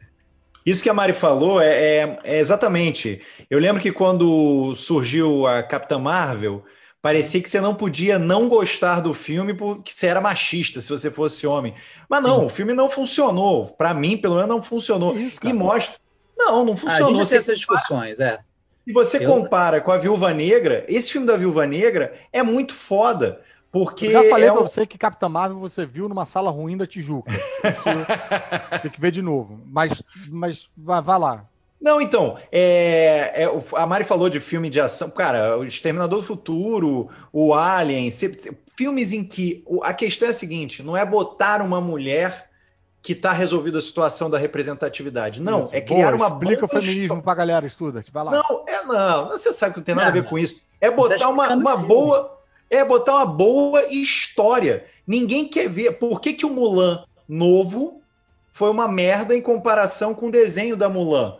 isso 0.65 0.81
que 0.81 0.89
a 0.89 0.93
Mari 0.93 1.13
falou 1.13 1.59
é, 1.61 1.67
é- 1.97 2.19
é 2.23 2.39
exatamente. 2.39 3.21
Eu 3.49 3.59
lembro 3.59 3.81
que 3.81 3.91
quando 3.91 4.73
surgiu 4.75 5.45
a 5.45 5.61
Capitã 5.61 5.99
Marvel, 5.99 6.63
parecia 7.01 7.41
que 7.41 7.49
você 7.49 7.59
não 7.61 7.75
podia 7.75 8.17
não 8.17 8.47
gostar 8.49 9.01
do 9.01 9.13
filme 9.13 9.53
porque 9.53 9.91
você 9.91 10.07
era 10.07 10.21
machista 10.21 10.79
se 10.81 10.89
você 10.89 11.11
fosse 11.11 11.45
homem. 11.45 11.75
Mas 12.09 12.23
não, 12.23 12.45
o 12.45 12.49
filme 12.49 12.73
não 12.73 12.89
funcionou. 12.89 13.65
Pra 13.75 13.93
mim, 13.93 14.17
pelo 14.17 14.35
menos, 14.35 14.49
não 14.49 14.63
funcionou. 14.63 15.17
Isso, 15.17 15.37
e 15.43 15.53
mostra. 15.53 15.95
Não, 16.37 16.63
não 16.65 16.71
Ah, 16.71 16.75
a 16.75 16.77
funcionou. 16.77 17.09
gente 17.15 17.25
Você 17.27 17.37
essas 17.37 17.57
discussões, 17.57 18.19
é. 18.19 18.39
Se 18.85 18.93
você 18.93 19.23
Eu- 19.23 19.29
compara 19.29 19.79
com 19.81 19.91
a 19.91 19.97
Viúva 19.97 20.33
Negra, 20.33 20.85
esse 20.87 21.11
filme 21.11 21.25
da 21.27 21.37
Viúva 21.37 21.65
Negra 21.65 22.13
é 22.31 22.43
muito 22.43 22.73
foda. 22.73 23.41
Porque 23.71 24.05
Eu 24.05 24.11
já 24.11 24.23
falei 24.29 24.47
é 24.49 24.51
pra 24.51 24.61
o- 24.61 24.67
você 24.67 24.85
que 24.85 24.99
Capitã 24.99 25.27
Marvel 25.27 25.57
você 25.57 25.83
viu 25.83 26.07
numa 26.07 26.27
sala 26.27 26.51
ruim 26.51 26.77
da 26.77 26.85
Tijuca. 26.85 27.31
Tem 28.81 28.91
que 28.91 29.01
ver 29.01 29.11
de 29.11 29.21
novo. 29.21 29.59
Mas, 29.65 30.03
mas 30.29 30.69
vai, 30.77 31.01
vai 31.01 31.19
lá. 31.19 31.45
Não, 31.81 31.99
então, 31.99 32.37
é, 32.51 33.43
é, 33.43 33.49
a 33.75 33.85
Mari 33.85 34.03
falou 34.05 34.29
de 34.29 34.39
filme 34.39 34.69
de 34.69 34.79
ação. 34.79 35.09
Cara, 35.09 35.57
o 35.57 35.63
Exterminador 35.65 36.19
do 36.19 36.25
Futuro, 36.25 37.09
o 37.31 37.53
Alien, 37.53 38.09
se- 38.09 38.55
filmes 38.77 39.11
em 39.11 39.23
que 39.23 39.65
a 39.81 39.93
questão 39.93 40.27
é 40.27 40.31
a 40.31 40.33
seguinte: 40.33 40.81
não 40.81 40.95
é 40.95 41.03
botar 41.05 41.61
uma 41.61 41.81
mulher 41.81 42.49
que 43.01 43.11
está 43.11 43.33
resolvida 43.33 43.79
a 43.79 43.81
situação 43.81 44.29
da 44.29 44.37
representatividade. 44.37 45.41
Não, 45.41 45.63
Isso. 45.63 45.75
é 45.75 45.81
criar 45.81 46.15
Boa, 46.15 46.29
uma 46.29 46.37
Explica 46.37 46.63
o 46.65 46.69
feminismo 46.69 47.21
pra 47.21 47.35
galera, 47.35 47.65
estuda. 47.67 48.01
Vai 48.13 48.23
lá. 48.23 48.31
Não, 48.31 48.62
não. 48.85 49.29
Você 49.29 49.51
sabe 49.53 49.73
que 49.73 49.79
não 49.79 49.85
tem 49.85 49.95
nada 49.95 50.09
a 50.09 50.11
ver 50.11 50.23
Não, 50.23 50.29
com 50.29 50.37
isso. 50.37 50.61
É 50.79 50.89
botar 50.91 51.29
uma, 51.29 51.53
uma 51.53 51.77
boa. 51.77 52.39
É 52.69 52.83
botar 52.83 53.15
uma 53.15 53.25
boa 53.25 53.83
história. 53.85 54.85
Ninguém 55.05 55.47
quer 55.47 55.69
ver. 55.69 55.93
Por 55.93 56.19
que, 56.19 56.33
que 56.33 56.45
o 56.45 56.49
Mulan 56.49 57.03
novo 57.27 58.01
foi 58.51 58.69
uma 58.69 58.87
merda 58.87 59.35
em 59.35 59.41
comparação 59.41 60.13
com 60.13 60.27
o 60.27 60.31
desenho 60.31 60.75
da 60.75 60.89
Mulan? 60.89 61.37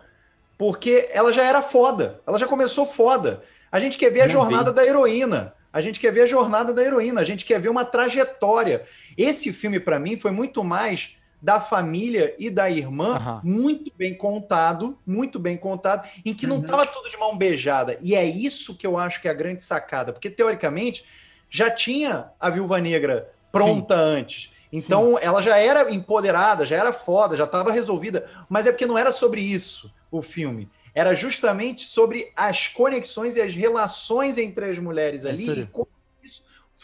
Porque 0.57 1.09
ela 1.11 1.33
já 1.33 1.43
era 1.43 1.61
foda. 1.61 2.21
Ela 2.25 2.37
já 2.37 2.47
começou 2.47 2.85
foda. 2.85 3.43
A 3.71 3.79
gente 3.79 3.97
quer 3.97 4.11
ver 4.11 4.21
a 4.21 4.25
Não 4.25 4.31
jornada 4.33 4.69
vi. 4.69 4.75
da 4.75 4.85
heroína. 4.85 5.53
A 5.71 5.81
gente 5.81 5.99
quer 5.99 6.11
ver 6.11 6.21
a 6.21 6.27
jornada 6.27 6.71
da 6.71 6.83
heroína. 6.83 7.21
A 7.21 7.23
gente 7.23 7.43
quer 7.43 7.59
ver 7.59 7.69
uma 7.69 7.83
trajetória. 7.83 8.85
Esse 9.17 9.51
filme, 9.51 9.79
pra 9.79 9.99
mim, 9.99 10.15
foi 10.15 10.31
muito 10.31 10.63
mais 10.63 11.17
da 11.43 11.59
família 11.59 12.33
e 12.39 12.49
da 12.49 12.69
irmã, 12.69 13.15
Aham. 13.17 13.41
muito 13.43 13.91
bem 13.97 14.15
contado, 14.15 14.97
muito 15.05 15.37
bem 15.37 15.57
contado, 15.57 16.07
em 16.25 16.33
que 16.33 16.47
não 16.47 16.55
Uhum. 16.55 16.61
estava 16.61 16.85
tudo 16.85 17.09
de 17.09 17.17
mão 17.17 17.37
beijada. 17.37 17.97
E 18.01 18.15
é 18.15 18.23
isso 18.23 18.77
que 18.77 18.87
eu 18.87 18.97
acho 18.97 19.21
que 19.21 19.27
é 19.27 19.31
a 19.31 19.33
grande 19.33 19.61
sacada, 19.61 20.13
porque 20.13 20.29
teoricamente 20.29 21.03
já 21.49 21.69
tinha 21.69 22.31
a 22.39 22.49
Viúva 22.49 22.79
Negra 22.79 23.29
pronta 23.51 23.93
antes. 23.93 24.53
Então 24.71 25.19
ela 25.21 25.41
já 25.41 25.57
era 25.57 25.91
empoderada, 25.91 26.65
já 26.65 26.77
era 26.77 26.93
foda, 26.93 27.35
já 27.35 27.43
estava 27.43 27.73
resolvida, 27.73 28.25
mas 28.49 28.65
é 28.65 28.71
porque 28.71 28.85
não 28.85 28.97
era 28.97 29.11
sobre 29.11 29.41
isso 29.41 29.93
o 30.09 30.21
filme. 30.21 30.71
Era 30.95 31.13
justamente 31.13 31.81
sobre 31.81 32.31
as 32.37 32.67
conexões 32.69 33.35
e 33.35 33.41
as 33.41 33.53
relações 33.53 34.37
entre 34.37 34.69
as 34.69 34.79
mulheres 34.79 35.25
É 35.25 35.29
ali 35.29 35.49
aí. 35.49 35.59
e 35.63 35.65
como 35.67 35.87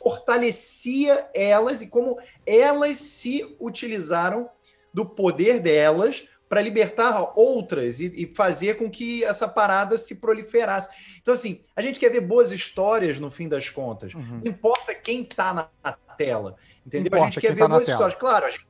fortalecia 0.02 1.30
elas 1.34 1.82
e 1.82 1.88
como 1.88 2.18
elas 2.46 2.98
se 2.98 3.56
utilizaram 3.60 4.50
do 4.94 5.06
poder 5.06 5.60
delas 5.60 6.28
para 6.48 6.62
libertar 6.62 7.34
outras 7.36 8.00
e, 8.00 8.12
e 8.16 8.26
fazer 8.26 8.78
com 8.78 8.90
que 8.90 9.24
essa 9.24 9.48
parada 9.48 9.98
se 9.98 10.16
proliferasse. 10.16 10.90
Então, 11.22 11.34
assim, 11.34 11.62
a 11.76 11.82
gente 11.82 12.00
quer 12.00 12.10
ver 12.10 12.22
boas 12.22 12.52
histórias 12.52 13.20
no 13.20 13.30
fim 13.30 13.48
das 13.48 13.70
contas. 13.70 14.16
Uhum. 14.16 14.42
Não 14.44 14.52
importa 14.52 14.96
quem 14.96 15.24
tá 15.24 15.54
na, 15.54 15.70
na 15.84 15.92
tela. 15.92 16.56
Entendeu? 16.84 17.08
Importa 17.08 17.24
a 17.24 17.30
gente 17.30 17.42
quer 17.42 17.48
quem 17.48 17.56
ver 17.56 17.62
tá 17.62 17.68
boas 17.68 17.88
histórias. 17.88 18.18
Claro, 18.18 18.46
a 18.48 18.50
gente 18.50 18.66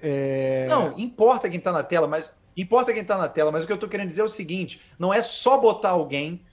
É, 0.00 0.66
não, 0.68 0.96
importa 0.96 1.48
quem 1.48 1.58
tá 1.58 1.72
na 1.72 1.82
tela, 1.82 2.06
mas 2.06 2.30
importa 2.56 2.92
quem 2.92 3.02
tá 3.02 3.18
na 3.18 3.28
tela, 3.28 3.50
mas 3.50 3.64
o 3.64 3.66
que 3.66 3.72
eu 3.72 3.78
tô 3.78 3.88
querendo 3.88 4.08
dizer 4.08 4.20
é 4.20 4.24
o 4.24 4.28
seguinte: 4.28 4.80
não 4.96 5.12
é 5.12 5.20
só 5.20 5.58
botar 5.58 5.90
alguém, 5.90 6.44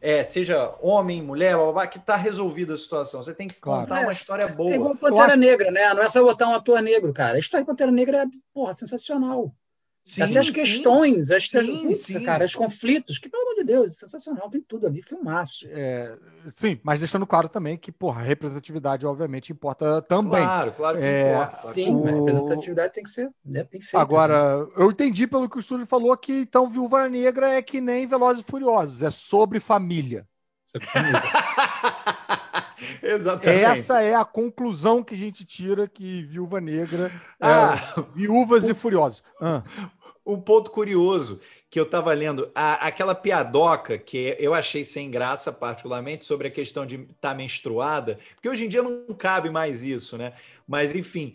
é, 0.00 0.22
seja 0.22 0.74
homem, 0.80 1.22
mulher, 1.22 1.54
blá, 1.54 1.64
blá, 1.64 1.72
blá, 1.72 1.86
que 1.86 1.98
tá 1.98 2.16
resolvida 2.16 2.74
a 2.74 2.76
situação. 2.78 3.22
Você 3.22 3.34
tem 3.34 3.46
que 3.48 3.60
Claro. 3.60 3.82
contar 3.82 4.00
É, 4.00 4.02
uma 4.04 4.12
história 4.12 4.44
É 4.44 4.48
boa. 4.48 4.74
igual 4.74 4.96
Pantera 4.96 5.26
acho- 5.28 5.36
Negra, 5.36 5.70
né? 5.70 5.92
Não 5.94 6.02
é 6.02 6.08
só 6.08 6.22
botar 6.22 6.48
um 6.48 6.54
ator 6.54 6.80
negro, 6.80 7.12
cara. 7.12 7.36
A 7.36 7.38
história 7.38 7.64
de 7.64 7.68
Pantera 7.70 7.90
Negra 7.92 8.22
é, 8.22 8.26
porra, 8.54 8.74
sensacional. 8.76 9.52
Sim, 10.04 10.22
Até 10.24 10.38
as 10.40 10.46
sim. 10.46 10.54
questões, 10.54 11.30
as, 11.30 11.48
Sim, 11.48 11.66
putz, 11.82 12.06
sim. 12.06 12.20
cara, 12.24 12.44
os 12.44 12.54
conflitos, 12.54 13.18
que 13.18 13.28
pelo 13.28 13.42
amor 13.42 13.54
de 13.56 13.64
Deus, 13.64 13.96
sensacional, 13.96 14.50
tem 14.50 14.60
tudo 14.60 14.86
ali, 14.86 15.02
filmaço. 15.02 15.66
é, 15.66 16.18
sim, 16.48 16.80
mas 16.82 17.00
deixando 17.00 17.26
claro 17.26 17.48
também 17.48 17.76
que, 17.76 17.92
porra, 17.92 18.20
a 18.20 18.24
representatividade, 18.24 19.06
obviamente, 19.06 19.52
importa 19.52 20.00
também. 20.02 20.46
Claro, 20.46 20.72
claro 20.74 20.98
que 20.98 21.04
É, 21.04 21.32
importa. 21.32 21.56
Sim, 21.72 21.96
o- 21.96 22.06
a 22.06 22.12
representatividade 22.12 22.92
tem 22.94 23.04
que 23.04 23.10
ser 23.10 23.30
né, 23.44 23.64
bem 23.64 23.80
feita. 23.80 24.06
Agora, 24.06 24.68
eu 24.76 24.90
entendi 24.90 25.26
pelo 25.26 25.48
que 25.48 25.56
o 25.56 25.60
estúdio 25.60 25.86
falou 25.86 26.16
que 26.16 26.32
então 26.32 26.68
Viúva 26.70 27.08
Negra 27.08 27.50
é 27.54 27.62
que 27.62 27.80
nem 27.80 28.06
Velozes 28.06 28.42
e 28.46 28.50
Furiosos, 28.50 29.02
é 29.02 29.10
sobre 29.10 29.58
família. 29.60 30.28
Sobre 30.64 30.88
família. 30.88 31.34
Exatamente. 33.02 33.64
Essa 33.64 34.02
é 34.02 34.14
a 34.14 34.24
conclusão 34.24 35.02
que 35.02 35.14
a 35.14 35.18
gente 35.18 35.44
tira 35.44 35.86
que 35.88 36.22
Viúva 36.24 36.60
Negra 36.60 37.12
é 37.40 37.46
Ah, 37.46 37.78
Viúvas 38.14 38.68
e 38.68 38.74
Furiosos. 38.74 39.22
Ah, 39.40 39.62
um 40.24 40.40
ponto 40.40 40.70
curioso 40.70 41.40
que 41.70 41.78
eu 41.80 41.84
estava 41.84 42.12
lendo, 42.12 42.50
a- 42.54 42.86
aquela 42.86 43.14
piadoca 43.14 43.96
que 43.96 44.36
eu 44.38 44.52
achei 44.54 44.84
sem 44.84 45.10
graça, 45.10 45.50
particularmente, 45.52 46.24
sobre 46.24 46.48
a 46.48 46.50
questão 46.50 46.84
de 46.84 46.96
estar 47.10 47.34
menstruada, 47.34 48.18
porque 48.34 48.48
hoje 48.48 48.64
em 48.66 48.68
dia 48.68 48.82
não 48.82 49.06
cabe 49.14 49.50
mais 49.50 49.82
isso, 49.82 50.18
né? 50.18 50.32
Mas, 50.66 50.94
enfim, 50.94 51.34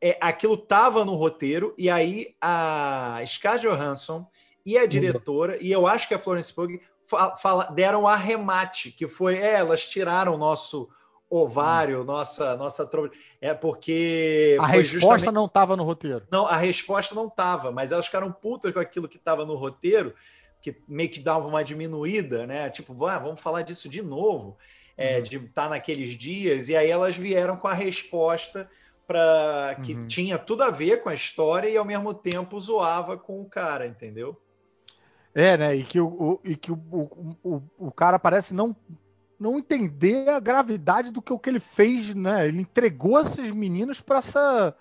é, 0.00 0.16
aquilo 0.20 0.54
estava 0.54 1.04
no 1.04 1.14
roteiro, 1.14 1.74
e 1.78 1.88
aí 1.90 2.34
a 2.40 3.20
Scarlett 3.26 3.66
Johansson 3.66 4.26
e 4.64 4.76
a 4.76 4.84
diretora, 4.86 5.56
e 5.60 5.72
eu 5.72 5.86
acho 5.86 6.06
que 6.06 6.14
a 6.14 6.18
Florence 6.18 6.52
Pugh 6.52 6.78
fala- 7.08 7.64
deram 7.70 8.06
arremate, 8.06 8.90
que 8.92 9.08
foi, 9.08 9.36
é, 9.36 9.54
elas 9.54 9.86
tiraram 9.88 10.34
o 10.34 10.38
nosso 10.38 10.88
ovário, 11.30 12.04
nossa, 12.04 12.56
nossa 12.56 12.86
tromba. 12.86 13.10
É 13.40 13.52
porque 13.54 14.56
a 14.60 14.66
resposta 14.66 15.00
justamente- 15.00 15.34
não 15.34 15.44
estava 15.46 15.76
no 15.76 15.84
roteiro. 15.84 16.26
não, 16.30 16.46
a 16.46 16.56
resposta 16.56 17.14
não 17.14 17.28
tava, 17.28 17.70
mas 17.70 17.92
elas 17.92 18.06
ficaram 18.06 18.32
putas 18.32 18.72
com 18.72 18.80
aquilo 18.80 19.08
que 19.08 19.16
estava 19.18 19.44
no 19.44 19.54
roteiro, 19.54 20.14
que 20.62 20.76
meio 20.88 21.08
que 21.10 21.20
dava 21.20 21.46
uma 21.46 21.62
diminuída, 21.62 22.46
né? 22.46 22.68
Tipo, 22.70 23.06
"Ah, 23.06 23.18
vamos 23.18 23.40
falar 23.40 23.62
disso 23.62 23.88
de 23.88 24.02
novo, 24.02 24.56
é, 24.96 25.16
Uhum. 25.18 25.22
de 25.22 25.36
estar 25.36 25.68
naqueles 25.68 26.10
dias, 26.16 26.68
e 26.68 26.76
aí 26.76 26.90
elas 26.90 27.16
vieram 27.16 27.56
com 27.56 27.68
a 27.68 27.74
resposta 27.74 28.68
para 29.06 29.76
que 29.84 29.94
Uhum. 29.94 30.06
tinha 30.06 30.36
tudo 30.38 30.62
a 30.64 30.70
ver 30.70 31.02
com 31.02 31.08
a 31.08 31.14
história 31.14 31.68
e 31.68 31.76
ao 31.76 31.84
mesmo 31.84 32.12
tempo 32.12 32.58
zoava 32.60 33.16
com 33.16 33.40
o 33.40 33.48
cara, 33.48 33.86
entendeu? 33.86 34.38
É, 35.38 35.56
né? 35.56 35.76
E 35.76 35.84
que 35.84 36.00
o, 36.00 36.06
o- 36.06 36.40
e 36.44 36.56
que 36.56 36.72
o, 36.72 36.74
o, 36.90 37.36
o, 37.44 37.62
o 37.78 37.92
cara 37.92 38.18
parece 38.18 38.52
não, 38.54 38.74
não 39.38 39.56
entender 39.58 40.28
a 40.28 40.40
gravidade 40.40 41.10
do 41.12 41.22
que 41.22 41.32
o 41.32 41.38
que 41.38 41.48
ele 41.48 41.60
fez, 41.60 42.14
né? 42.14 42.48
Ele 42.48 42.60
entregou 42.62 43.20
essas 43.20 43.48
meninas 43.52 44.00
para 44.00 44.18
essa 44.18 44.74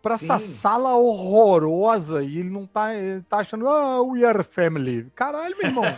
para 0.00 0.14
essa 0.14 0.38
sala 0.38 0.94
horrorosa 0.96 2.22
e 2.22 2.38
ele 2.38 2.48
não 2.48 2.64
tá, 2.66 2.94
ele 2.94 3.20
tá 3.22 3.38
achando, 3.38 3.68
ah, 3.68 4.00
we 4.00 4.24
are 4.24 4.42
family. 4.44 5.10
Caralho, 5.14 5.56
meu 5.58 5.66
irmão. 5.66 5.84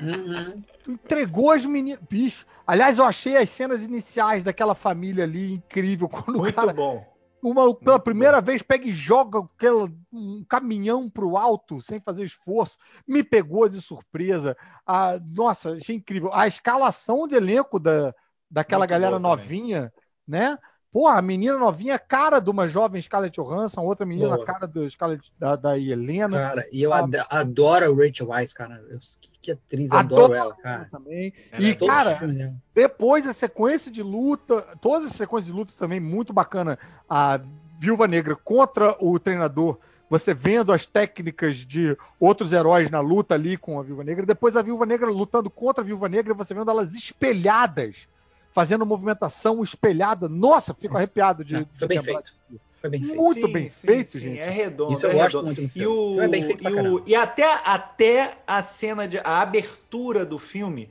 Uhum. 0.00 0.62
Tu 0.82 0.90
entregou 0.90 1.52
as 1.52 1.64
meninas. 1.64 2.00
Bicho. 2.10 2.44
Aliás, 2.66 2.98
eu 2.98 3.04
achei 3.04 3.36
as 3.36 3.48
cenas 3.48 3.82
iniciais 3.82 4.42
daquela 4.42 4.74
família 4.74 5.22
ali 5.24 5.54
incrível. 5.54 6.08
Quando 6.08 6.36
o 6.36 6.40
Muito 6.40 6.54
cara, 6.54 6.72
bom. 6.72 7.06
Uma, 7.44 7.74
pela 7.74 7.96
Muito 7.96 8.04
primeira 8.04 8.40
vez, 8.40 8.62
pega 8.62 8.88
e 8.88 8.92
joga 8.94 9.40
aquela- 9.40 9.90
um 10.12 10.44
caminhão 10.48 11.10
pro 11.10 11.36
alto, 11.36 11.80
sem 11.80 12.00
fazer 12.00 12.24
esforço. 12.24 12.78
Me 13.06 13.22
pegou 13.22 13.68
de 13.68 13.80
surpresa. 13.80 14.56
Ah, 14.86 15.18
nossa, 15.20 15.72
achei 15.72 15.96
incrível. 15.96 16.32
A 16.32 16.46
escalação 16.46 17.28
de 17.28 17.34
elenco 17.34 17.78
da, 17.78 18.14
daquela 18.50 18.80
Muito 18.80 18.90
galera 18.90 19.18
novinha, 19.18 19.92
né? 20.26 20.58
Pô, 20.94 21.08
a 21.08 21.20
menina 21.20 21.58
novinha, 21.58 21.98
cara 21.98 22.38
de 22.38 22.48
uma 22.48 22.68
jovem 22.68 23.02
Scarlett 23.02 23.34
Johansson, 23.40 23.80
outra 23.80 24.06
menina, 24.06 24.36
Boa. 24.36 24.46
cara 24.46 24.64
do 24.64 24.88
Scarlett, 24.88 25.28
da, 25.36 25.56
da 25.56 25.76
Helena. 25.76 26.38
Cara, 26.38 26.68
e 26.70 26.80
eu 26.84 26.92
ad- 26.92 27.26
adoro 27.28 27.92
a 27.92 27.96
Rachel 28.06 28.28
Weisz, 28.28 28.52
cara. 28.52 28.76
Eu- 28.88 29.00
que, 29.20 29.30
que 29.40 29.50
atriz, 29.50 29.90
Adoro 29.90 30.22
adoro 30.26 30.34
ela, 30.38 30.54
cara. 30.54 30.88
também. 30.92 31.32
Ela 31.50 31.62
e, 31.64 31.70
é 31.70 31.74
cara. 31.74 32.54
Depois 32.72 33.26
a 33.26 33.32
sequência 33.32 33.90
de 33.90 34.04
luta, 34.04 34.62
todas 34.80 35.08
as 35.08 35.16
sequências 35.16 35.46
de 35.46 35.52
luta 35.52 35.72
também 35.76 35.98
muito 35.98 36.32
bacana. 36.32 36.78
A 37.10 37.40
Viúva 37.80 38.06
Negra 38.06 38.36
contra 38.36 38.96
o 39.04 39.18
treinador, 39.18 39.78
você 40.08 40.32
vendo 40.32 40.72
as 40.72 40.86
técnicas 40.86 41.56
de 41.56 41.96
outros 42.20 42.52
heróis 42.52 42.88
na 42.88 43.00
luta 43.00 43.34
ali 43.34 43.56
com 43.56 43.80
a 43.80 43.82
Viúva 43.82 44.04
Negra. 44.04 44.24
Depois 44.24 44.56
a 44.56 44.62
Viúva 44.62 44.86
Negra 44.86 45.10
lutando 45.10 45.50
contra 45.50 45.82
a 45.82 45.84
Viúva 45.84 46.08
Negra, 46.08 46.34
você 46.34 46.54
vendo 46.54 46.70
elas 46.70 46.94
espelhadas, 46.94 48.06
fazendo 48.54 48.86
movimentação 48.86 49.62
espelhada. 49.62 50.28
Nossa, 50.28 50.72
fico 50.72 50.96
arrepiado 50.96 51.44
de, 51.44 51.54
Não, 51.54 51.62
de 51.64 51.78
foi 51.78 51.88
bem 51.88 52.00
feito. 52.02 52.32
Foi 52.80 52.88
bem 52.90 53.02
feito. 53.02 53.16
Muito 53.20 53.48
bem 53.48 53.68
feito, 53.68 54.18
gente. 54.18 54.38
É 54.38 54.48
redondo. 54.48 54.92
Isso 54.92 55.06
eu 55.06 55.10
é 55.10 55.14
gosto 55.14 55.36
redondo. 55.42 55.60
muito 55.60 55.78
E. 55.78 55.86
O 55.86 56.22
é 56.22 56.28
bem 56.28 56.42
feito 56.42 56.62
e, 56.66 56.72
o- 56.72 57.02
e 57.06 57.14
até, 57.14 57.44
até 57.64 58.38
a 58.46 58.62
cena 58.62 59.06
de 59.08 59.18
a 59.18 59.40
abertura 59.40 60.24
do 60.24 60.38
filme, 60.38 60.88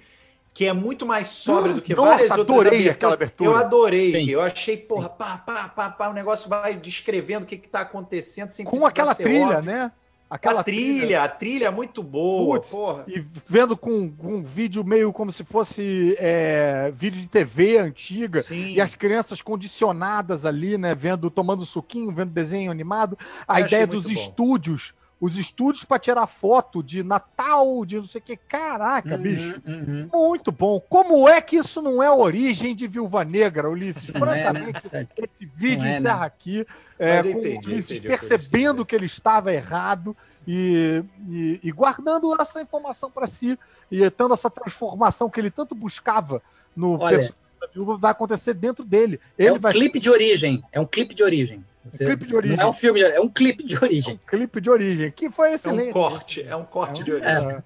que 0.54 0.66
é 0.66 0.74
muito 0.74 1.06
mais 1.06 1.28
sóbria 1.30 1.74
do 1.74 1.82
que 1.82 1.96
Nossa, 1.96 2.10
várias 2.10 2.30
outras 2.32 2.50
adorei 2.50 2.70
aberturas. 2.72 2.96
aquela 2.96 3.14
abertura. 3.14 3.50
Eu 3.50 3.56
adorei. 3.56 4.12
Sim. 4.12 4.30
Eu 4.30 4.42
achei, 4.42 4.78
porra, 4.78 5.10
pá, 5.10 5.38
pá, 5.38 5.70
pá, 5.70 5.90
pá, 5.90 6.10
o 6.10 6.14
negócio 6.14 6.50
vai 6.50 6.76
descrevendo 6.76 7.44
o 7.44 7.46
que, 7.48 7.58
que 7.58 7.70
tá 7.70 7.80
acontecendo 7.82 8.50
sem 8.50 8.66
Com 8.66 8.86
aquela 8.86 9.14
ser 9.14 9.24
trilha, 9.24 9.58
óbvio. 9.58 9.72
né? 9.72 9.92
A 10.34 10.64
trilha, 10.64 11.24
a 11.24 11.28
trilha 11.28 11.68
é 11.68 11.70
muito 11.70 12.02
boa, 12.02 12.56
Putz, 12.56 12.70
porra. 12.70 13.04
E 13.08 13.24
vendo 13.48 13.78
com, 13.78 14.10
com 14.10 14.36
um 14.36 14.44
vídeo 14.44 14.84
meio 14.84 15.12
como 15.14 15.32
se 15.32 15.44
fosse 15.44 16.16
é, 16.20 16.92
vídeo 16.96 17.22
de 17.22 17.28
TV 17.28 17.78
antiga. 17.78 18.42
Sim. 18.42 18.74
E 18.74 18.82
as 18.82 18.96
crianças 18.96 19.42
condicionadas 19.42 20.46
ali, 20.46 20.78
né? 20.78 20.96
Vendo, 20.96 21.30
tomando 21.30 21.66
suquinho, 21.66 22.12
vendo 22.12 22.32
desenho 22.32 22.72
animado. 22.72 23.18
A 23.48 23.60
Eu 23.60 23.68
ideia 23.68 23.88
dos 23.88 24.06
bom. 24.06 24.12
estúdios 24.12 24.94
os 25.22 25.38
estúdios 25.38 25.86
para 25.86 26.00
tirar 26.00 26.28
foto 26.28 26.84
de 26.84 27.02
Natal, 27.02 27.86
de 27.86 27.98
não 27.98 28.06
sei 28.06 28.20
o 28.20 28.24
que. 28.24 28.36
Caraca, 28.36 29.16
Uhum, 29.16 29.22
bicho. 29.22 29.62
uhum. 29.66 30.10
Muito 30.12 30.52
bom. 30.52 30.80
Como 30.82 31.30
é 31.30 31.40
que 31.42 31.56
isso 31.56 31.82
não 31.82 32.04
é 32.04 32.08
a 32.08 32.14
origem 32.14 32.76
de 32.76 32.88
Viúva 32.88 33.24
Negra, 33.24 33.70
Ulisses? 33.70 34.08
Não 34.14 34.32
é, 34.34 34.44
Francamente, 34.44 34.88
né? 34.92 35.08
esse 35.18 35.46
vídeo 35.46 35.84
Não 35.84 35.88
é, 35.88 35.98
encerra 35.98 36.20
né? 36.20 36.26
aqui 36.26 36.68
é, 37.00 37.24
com 37.24 37.30
entendi, 37.30 37.68
o 37.70 37.72
Ulisses 37.72 37.92
entendi 37.98 38.08
percebendo 38.10 38.86
que 38.86 38.96
ele 38.96 39.06
estava 39.06 39.54
errado 39.54 40.16
e, 40.46 41.02
e- 41.30 41.60
e 41.64 41.72
guardando 41.72 42.36
essa 42.42 42.62
informação 42.62 43.10
para 43.10 43.26
si 43.28 43.58
e 43.90 44.10
tendo 44.10 44.34
essa 44.34 44.50
transformação 44.50 45.30
que 45.30 45.40
ele 45.40 45.50
tanto 45.52 45.74
buscava 45.74 46.42
no 46.76 46.94
Olha, 47.00 47.18
personagem 47.18 47.36
da 47.62 47.68
Viúva 47.68 47.98
vai 47.98 48.12
acontecer 48.12 48.54
dentro 48.56 48.84
dele. 48.84 49.22
É 49.38 49.46
Ele 49.46 49.52
um 49.58 49.60
vai 49.60 49.72
clipe 49.72 50.00
de 50.02 50.10
origem. 50.10 50.62
É 50.72 50.82
um 50.82 50.86
clipe 50.86 51.16
de 51.16 51.24
origem. 51.24 51.64
Você- 51.90 52.06
clipe 52.06 52.26
de 52.26 52.36
origem. 52.36 52.58
Não 52.58 52.64
é 52.66 52.70
um 52.70 52.74
filme, 52.74 53.00
de 53.00 53.06
origem, 53.06 53.22
é 53.22 53.26
um 53.26 53.30
clipe 53.30 53.64
de 53.64 53.74
ser 53.76 53.82
um 53.82 53.84
origem. 53.88 54.20
clipe 54.28 54.62
de 54.62 54.70
origem, 54.70 55.12
que 55.12 55.30
foi 55.30 55.50
É 55.52 55.54
excelente. 55.56 55.90
um 55.90 55.94
corte, 55.94 56.42
é 56.44 56.56
um 56.56 56.64
corte 56.66 57.04
de 57.04 57.12
origem. 57.14 57.30
É. 57.50 57.64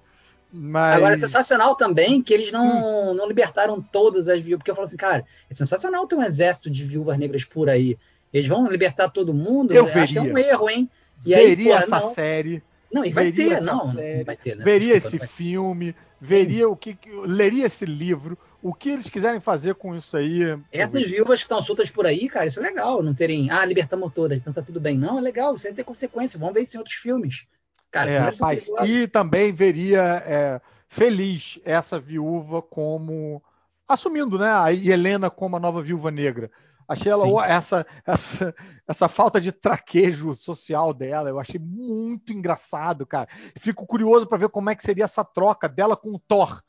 Mas... 0.50 0.96
Agora 0.96 1.14
é 1.14 1.18
sensacional 1.18 1.76
também 1.76 2.22
que 2.22 2.32
eles 2.32 2.48
Hum. 2.48 2.52
não, 2.52 3.14
não 3.14 3.28
libertaram 3.28 3.80
todas 3.82 4.28
as 4.28 4.40
viúvas. 4.40 4.58
Porque 4.60 4.70
eu 4.70 4.74
falo 4.74 4.86
assim, 4.86 4.96
cara, 4.96 5.24
é 5.50 5.54
sensacional 5.54 6.06
ter 6.06 6.14
um 6.16 6.22
exército 6.22 6.70
de 6.70 6.84
viúvas 6.84 7.18
negras 7.18 7.44
por 7.44 7.68
aí. 7.68 7.98
Eles 8.32 8.48
vão 8.48 8.66
libertar 8.66 9.08
todo 9.10 9.32
mundo? 9.34 9.72
Eu 9.72 9.84
acho 9.84 9.92
que 10.12 10.18
é 10.18 10.22
veria. 10.22 10.34
um 10.34 10.38
erro, 10.38 10.70
hein? 10.70 10.90
E 11.24 11.34
aí, 11.34 11.46
veria 11.48 11.76
pô, 11.76 11.82
essa 11.82 12.00
não, 12.00 12.08
série, 12.08 12.62
não, 12.92 13.04
e 13.04 13.12
vai 13.12 13.30
veria 13.30 13.56
ter, 13.58 13.62
não, 13.62 13.92
série, 13.92 14.24
vai 14.24 14.36
ter, 14.36 14.54
né? 14.56 14.64
veria 14.64 14.94
Desculpa, 14.94 15.16
esse 15.16 15.18
vai- 15.18 15.28
filme, 15.28 15.96
veria 16.20 16.68
o 16.68 16.76
que, 16.76 16.98
leria 17.24 17.66
esse 17.66 17.84
livro, 17.84 18.36
o 18.62 18.72
que 18.74 18.90
eles 18.90 19.08
quiserem 19.08 19.40
fazer 19.40 19.74
com 19.74 19.94
isso 19.94 20.16
aí. 20.16 20.58
Essas 20.72 21.06
viúvas 21.06 21.40
que 21.40 21.44
estão 21.44 21.60
soltas 21.60 21.90
por 21.90 22.06
aí, 22.06 22.28
cara, 22.28 22.46
isso 22.46 22.60
é 22.60 22.62
legal. 22.62 23.02
Não 23.02 23.14
terem, 23.14 23.50
ah, 23.50 23.64
libertamos 23.64 24.12
todas, 24.12 24.40
então 24.40 24.52
tá 24.52 24.62
tudo 24.62 24.80
bem. 24.80 24.96
Não, 24.98 25.18
é 25.18 25.20
legal, 25.20 25.54
isso 25.54 25.66
aí 25.66 25.74
tem 25.74 25.84
consequência. 25.84 26.38
Vamos 26.38 26.54
ver 26.54 26.62
isso 26.62 26.76
em 26.76 26.78
outros 26.78 26.96
filmes. 26.96 27.46
Cara, 27.90 28.10
É, 28.12 28.18
rapaz, 28.18 28.68
e 28.86 29.06
também 29.06 29.52
veria 29.52 30.22
é, 30.26 30.60
feliz 30.88 31.58
essa 31.64 31.98
viúva 31.98 32.60
como 32.60 33.42
assumindo, 33.86 34.38
né? 34.38 34.50
A 34.52 34.72
Helena 34.72 35.30
como 35.30 35.56
a 35.56 35.60
nova 35.60 35.80
viúva 35.82 36.10
negra. 36.10 36.50
Achei 36.88 37.12
ela 37.12 37.26
essa, 37.44 37.86
essa 38.06 38.54
essa 38.88 39.08
falta 39.08 39.38
de 39.40 39.52
traquejo 39.52 40.34
social 40.34 40.94
dela, 40.94 41.28
eu 41.28 41.38
achei 41.38 41.60
muito 41.60 42.32
engraçado, 42.32 43.06
cara. 43.06 43.28
Fico 43.60 43.86
curioso 43.86 44.26
para 44.26 44.38
ver 44.38 44.48
como 44.48 44.70
é 44.70 44.74
que 44.74 44.82
seria 44.82 45.04
essa 45.04 45.22
troca 45.22 45.68
dela 45.68 45.94
com 45.96 46.14
o 46.14 46.18
Thor, 46.18 46.62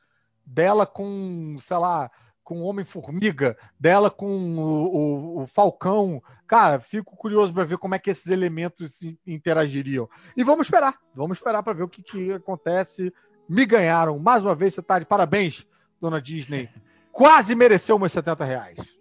dela 0.46 0.86
com, 0.86 1.56
sei 1.60 1.78
lá, 1.78 2.12
com 2.44 2.62
o 2.62 2.66
Homem-Formiga, 2.66 3.56
dela 3.80 4.10
com 4.12 4.28
o, 4.58 4.96
o- 5.38 5.42
o 5.44 5.48
Falcão. 5.48 6.22
Cara, 6.48 6.80
fico 6.80 7.16
curioso 7.16 7.54
para 7.54 7.64
ver 7.64 7.78
como 7.78 7.96
é 7.96 8.00
que 8.00 8.10
esses 8.10 8.28
elementos 8.28 8.96
se 8.96 9.18
interagiriam. 9.26 10.10
E 10.36 10.44
vamos 10.44 10.68
esperar, 10.68 10.96
vamos 11.16 11.38
esperar 11.38 11.64
para 11.64 11.74
ver 11.74 11.84
o 11.84 11.88
que, 11.90 12.02
que 12.04 12.34
acontece. 12.34 13.14
Me 13.48 13.66
ganharam. 13.66 14.20
Mais 14.20 14.44
uma 14.44 14.54
vez, 14.56 14.74
você 14.74 14.82
tá 14.82 15.00
de 15.00 15.06
parabéns, 15.06 15.66
dona 16.02 16.22
Disney. 16.22 16.68
Quase 17.12 17.56
mereceu 17.56 17.98
meus 18.00 18.12
70 18.12 18.44
reais. 18.44 18.99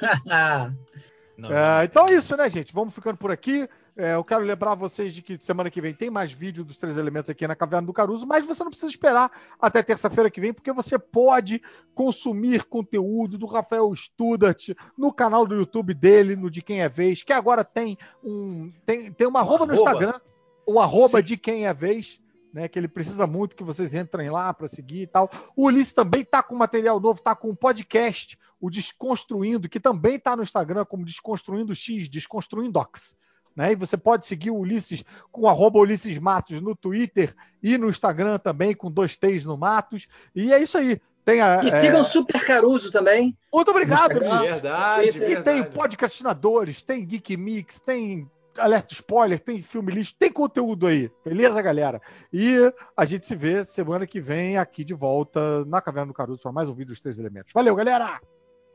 Não, 1.40 1.50
É, 1.50 1.84
então 1.84 2.06
é 2.06 2.12
isso, 2.12 2.36
né, 2.36 2.48
gente? 2.50 2.72
Vamos 2.72 2.94
ficando 2.94 3.16
por 3.16 3.30
aqui. 3.30 3.66
É, 3.96 4.14
eu 4.14 4.24
quero 4.24 4.44
lembrar 4.44 4.74
vocês 4.74 5.12
de 5.12 5.22
que 5.22 5.42
semana 5.42 5.70
que 5.70 5.80
vem 5.80 5.92
tem 5.92 6.10
mais 6.10 6.32
vídeo 6.32 6.64
dos 6.64 6.76
três 6.76 6.96
elementos 6.96 7.28
aqui 7.28 7.46
na 7.46 7.56
Caverna 7.56 7.86
do 7.86 7.92
Caruso, 7.92 8.26
mas 8.26 8.46
você 8.46 8.62
não 8.62 8.70
precisa 8.70 8.90
esperar 8.90 9.30
até 9.60 9.82
terça-feira 9.82 10.30
que 10.30 10.40
vem, 10.40 10.52
porque 10.52 10.72
você 10.72 10.98
pode 10.98 11.62
consumir 11.94 12.64
conteúdo 12.64 13.36
do 13.36 13.46
Rafael 13.46 13.94
Studart 13.94 14.70
no 14.96 15.12
canal 15.12 15.46
do 15.46 15.54
YouTube 15.54 15.92
dele, 15.92 16.36
no 16.36 16.50
De 16.50 16.62
Quem 16.62 16.82
é 16.82 16.88
Vez, 16.88 17.22
que 17.22 17.32
agora 17.32 17.64
tem 17.64 17.98
um 18.22 18.72
tem, 18.86 19.12
tem 19.12 19.26
uma 19.26 19.40
arroba 19.40 19.66
no 19.66 19.72
arroba? 19.72 19.90
Instagram, 19.90 20.20
o 20.66 20.80
arroba 20.80 21.18
Sim. 21.18 21.24
de 21.24 21.36
quem 21.36 21.66
é 21.66 21.74
vez, 21.74 22.20
né? 22.52 22.68
Que 22.68 22.78
ele 22.78 22.88
precisa 22.88 23.26
muito 23.26 23.56
que 23.56 23.64
vocês 23.64 23.94
entrem 23.94 24.30
lá 24.30 24.52
para 24.52 24.68
seguir 24.68 25.02
e 25.02 25.06
tal. 25.06 25.30
O 25.56 25.66
Ulisses 25.66 25.92
também 25.92 26.24
tá 26.24 26.42
com 26.42 26.54
material 26.54 27.00
novo, 27.00 27.22
tá 27.22 27.34
com 27.34 27.50
um 27.50 27.54
podcast, 27.54 28.38
o 28.60 28.70
Desconstruindo, 28.70 29.68
que 29.68 29.80
também 29.80 30.18
tá 30.18 30.36
no 30.36 30.42
Instagram 30.42 30.84
como 30.84 31.04
Desconstruindo 31.04 31.74
X, 31.74 32.08
Desconstruindo 32.08 32.72
Docs. 32.72 33.16
Né? 33.54 33.72
E 33.72 33.76
você 33.76 33.96
pode 33.96 34.26
seguir 34.26 34.50
o 34.50 34.58
Ulisses 34.58 35.04
com 35.32 35.48
arroba 35.48 35.78
Ulisses 35.78 36.18
Matos 36.18 36.60
no 36.60 36.74
Twitter 36.76 37.34
e 37.62 37.76
no 37.76 37.88
Instagram 37.88 38.38
também, 38.38 38.74
com 38.74 38.90
dois 38.90 39.16
T's 39.16 39.44
no 39.44 39.56
Matos. 39.56 40.06
E 40.34 40.52
é 40.52 40.62
isso 40.62 40.78
aí. 40.78 41.00
Tem 41.24 41.40
a, 41.40 41.62
E 41.62 41.68
é, 41.68 41.80
sigam 41.80 42.00
o 42.00 42.04
Super 42.04 42.44
Caruso 42.44 42.90
também. 42.90 43.36
Muito 43.52 43.70
obrigado. 43.70 44.16
Ulisses. 44.16 44.40
Verdade, 44.40 45.04
E 45.04 45.08
E 45.08 45.12
verdade. 45.12 45.44
tem 45.44 45.64
podcastinadores, 45.64 46.82
tem 46.82 47.04
Geek 47.04 47.36
Mix, 47.36 47.80
tem 47.80 48.30
alerta 48.58 48.92
spoiler, 48.94 49.38
tem 49.38 49.62
filme 49.62 49.92
lixo, 49.92 50.14
tem 50.18 50.32
conteúdo 50.32 50.86
aí, 50.86 51.10
beleza, 51.24 51.60
galera? 51.62 52.00
E 52.32 52.56
a 52.96 53.04
gente 53.04 53.26
se 53.26 53.34
vê 53.34 53.64
semana 53.64 54.06
que 54.06 54.20
vem 54.20 54.58
aqui 54.58 54.84
de 54.84 54.94
volta 54.94 55.64
na 55.66 55.80
Caverna 55.80 56.08
do 56.08 56.14
Caruso 56.14 56.42
para 56.42 56.52
mais 56.52 56.68
um 56.68 56.74
vídeo 56.74 56.88
dos 56.90 57.00
Três 57.00 57.18
Elementos. 57.18 57.52
Valeu, 57.52 57.74
galera! 57.74 58.20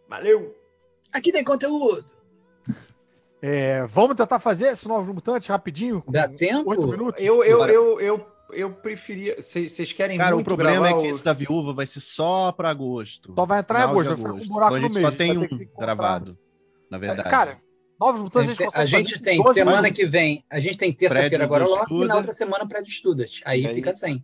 Valeu! 0.08 0.56
Aqui 1.14 1.32
tem 1.32 1.44
conteúdo. 1.44 2.06
É, 3.42 3.86
vamos 3.88 4.16
tentar 4.16 4.40
fazer 4.40 4.68
esse 4.68 4.88
Novos 4.88 5.14
Mutantes 5.14 5.48
rapidinho? 5.50 6.04
Dá 6.08 6.28
tempo? 6.28 6.70
Oito 6.70 6.88
minutos? 6.88 7.24
Eu, 7.24 7.44
eu, 7.44 7.56
Agora- 7.58 7.72
eu, 7.74 8.00
eu, 8.00 8.28
eu 8.52 8.72
preferia. 8.72 9.36
Vocês 9.40 9.94
querem 9.94 10.18
Cara, 10.18 10.32
o 10.34 10.38
muito 10.38 10.46
problema 10.48 10.72
gravar 10.88 10.90
é 10.90 11.02
que 11.02 11.12
o- 11.12 11.16
esse 11.16 11.24
da 11.24 11.34
viúva 11.34 11.74
vai 11.74 11.86
ser 11.86 12.00
só 12.00 12.52
pra 12.52 12.70
agosto. 12.70 13.34
Só 13.36 13.46
vai 13.46 13.60
entrar 13.60 13.82
em 13.82 13.84
agosto, 13.84 14.08
vai 14.10 14.18
ficar 14.18 14.30
com 14.32 14.38
um 14.38 14.48
buraco 14.48 14.78
Então 14.78 14.86
a 14.86 14.90
no 14.90 14.96
meio. 14.96 15.06
só 15.08 15.16
tem 15.16 15.38
um 15.38 15.48
gravado, 15.80 16.38
na 16.90 16.98
verdade. 16.98 17.30
Cara, 17.30 17.58
Novos 18.00 18.22
Mutantes 18.22 18.50
a 18.50 18.54
gente, 18.54 18.64
a 18.64 18.72
consegue 18.82 18.88
gente 19.10 19.20
tem 19.22 19.42
12 19.42 19.54
semana 19.54 19.92
que 19.92 20.06
vem, 20.06 20.44
a 20.50 20.60
gente 20.60 20.78
tem 20.78 20.92
terça-feira 20.92 21.44
agora 21.44 21.66
logo 21.66 22.04
e 22.04 22.08
na 22.08 22.16
outra 22.18 22.34
semana 22.34 22.68
prédio 22.68 22.90
Estudas. 22.92 23.42
Aí, 23.46 23.66
aí- 23.66 23.74
fica 23.76 23.94
sem. 23.94 24.24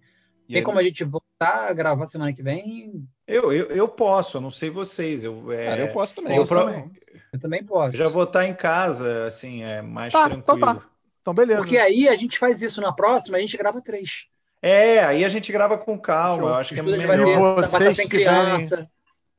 E 0.49 0.53
Tem 0.53 0.57
aí- 0.57 0.63
como 0.63 0.77
a 0.79 0.83
gente 0.83 1.03
voltar 1.05 1.69
a 1.69 1.73
gravar 1.73 2.05
semana 2.07 2.33
que 2.33 2.43
vem? 2.43 3.07
Eu, 3.25 3.53
eu, 3.53 3.67
eu 3.67 3.87
posso, 3.87 4.37
eu 4.37 4.41
não 4.41 4.51
sei 4.51 4.69
vocês. 4.69 5.23
Eu, 5.23 5.49
é, 5.51 5.65
Cara, 5.67 5.81
eu 5.81 5.87
posso 5.93 6.13
também. 6.15 6.35
eu 6.35 6.41
eu 6.43 6.47
pro- 6.47 6.65
também. 6.65 6.91
Eu 7.31 7.39
também 7.39 7.63
posso. 7.63 7.95
já 7.95 8.09
vou 8.09 8.23
estar 8.23 8.45
em 8.45 8.53
casa, 8.53 9.25
assim, 9.25 9.63
é 9.63 9.81
mais 9.81 10.11
Tá, 10.11 10.27
tranquilo. 10.29 10.43
então 10.57 10.59
tá. 10.59 10.85
Então, 11.21 11.33
beleza. 11.33 11.59
Porque 11.61 11.77
aí 11.77 12.09
a 12.09 12.15
gente 12.15 12.37
faz 12.37 12.61
isso 12.61 12.81
na 12.81 12.91
próxima, 12.91 13.37
a 13.37 13.39
gente 13.39 13.55
grava 13.55 13.79
três. 13.81 14.25
É, 14.61 15.03
aí 15.03 15.23
a 15.23 15.29
gente 15.29 15.51
grava 15.51 15.77
com 15.77 15.97
calma. 15.97 16.43
Eu 16.49 16.53
acho 16.55 16.73
que 16.73 16.79
é 16.81 16.83
ter, 16.83 16.97
melhor. 17.07 17.55
vai 17.55 17.63
estar 17.65 17.77
vocês 17.79 17.95
sem 17.95 18.07
criança. 18.09 18.89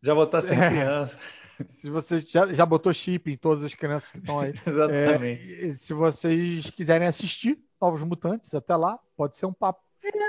Já 0.02 0.14
vou 0.14 0.24
estar 0.24 0.40
sem 0.40 0.58
É. 0.58 0.68
criança. 0.70 1.18
Se 1.68 1.90
você 1.90 2.18
já, 2.20 2.52
já 2.52 2.64
botou 2.66 2.92
chip 2.92 3.30
em 3.30 3.36
todas 3.36 3.62
as 3.64 3.74
crianças 3.74 4.10
que 4.10 4.18
estão 4.18 4.40
aí. 4.40 4.52
Exatamente. 4.66 5.66
É, 5.66 5.72
se 5.72 5.92
vocês 5.94 6.70
quiserem 6.70 7.06
assistir 7.08 7.58
Novos 7.80 8.02
Mutantes, 8.02 8.54
até 8.54 8.74
lá, 8.76 8.98
pode 9.16 9.36
ser 9.36 9.46
um 9.46 9.52
papo. 9.52 9.80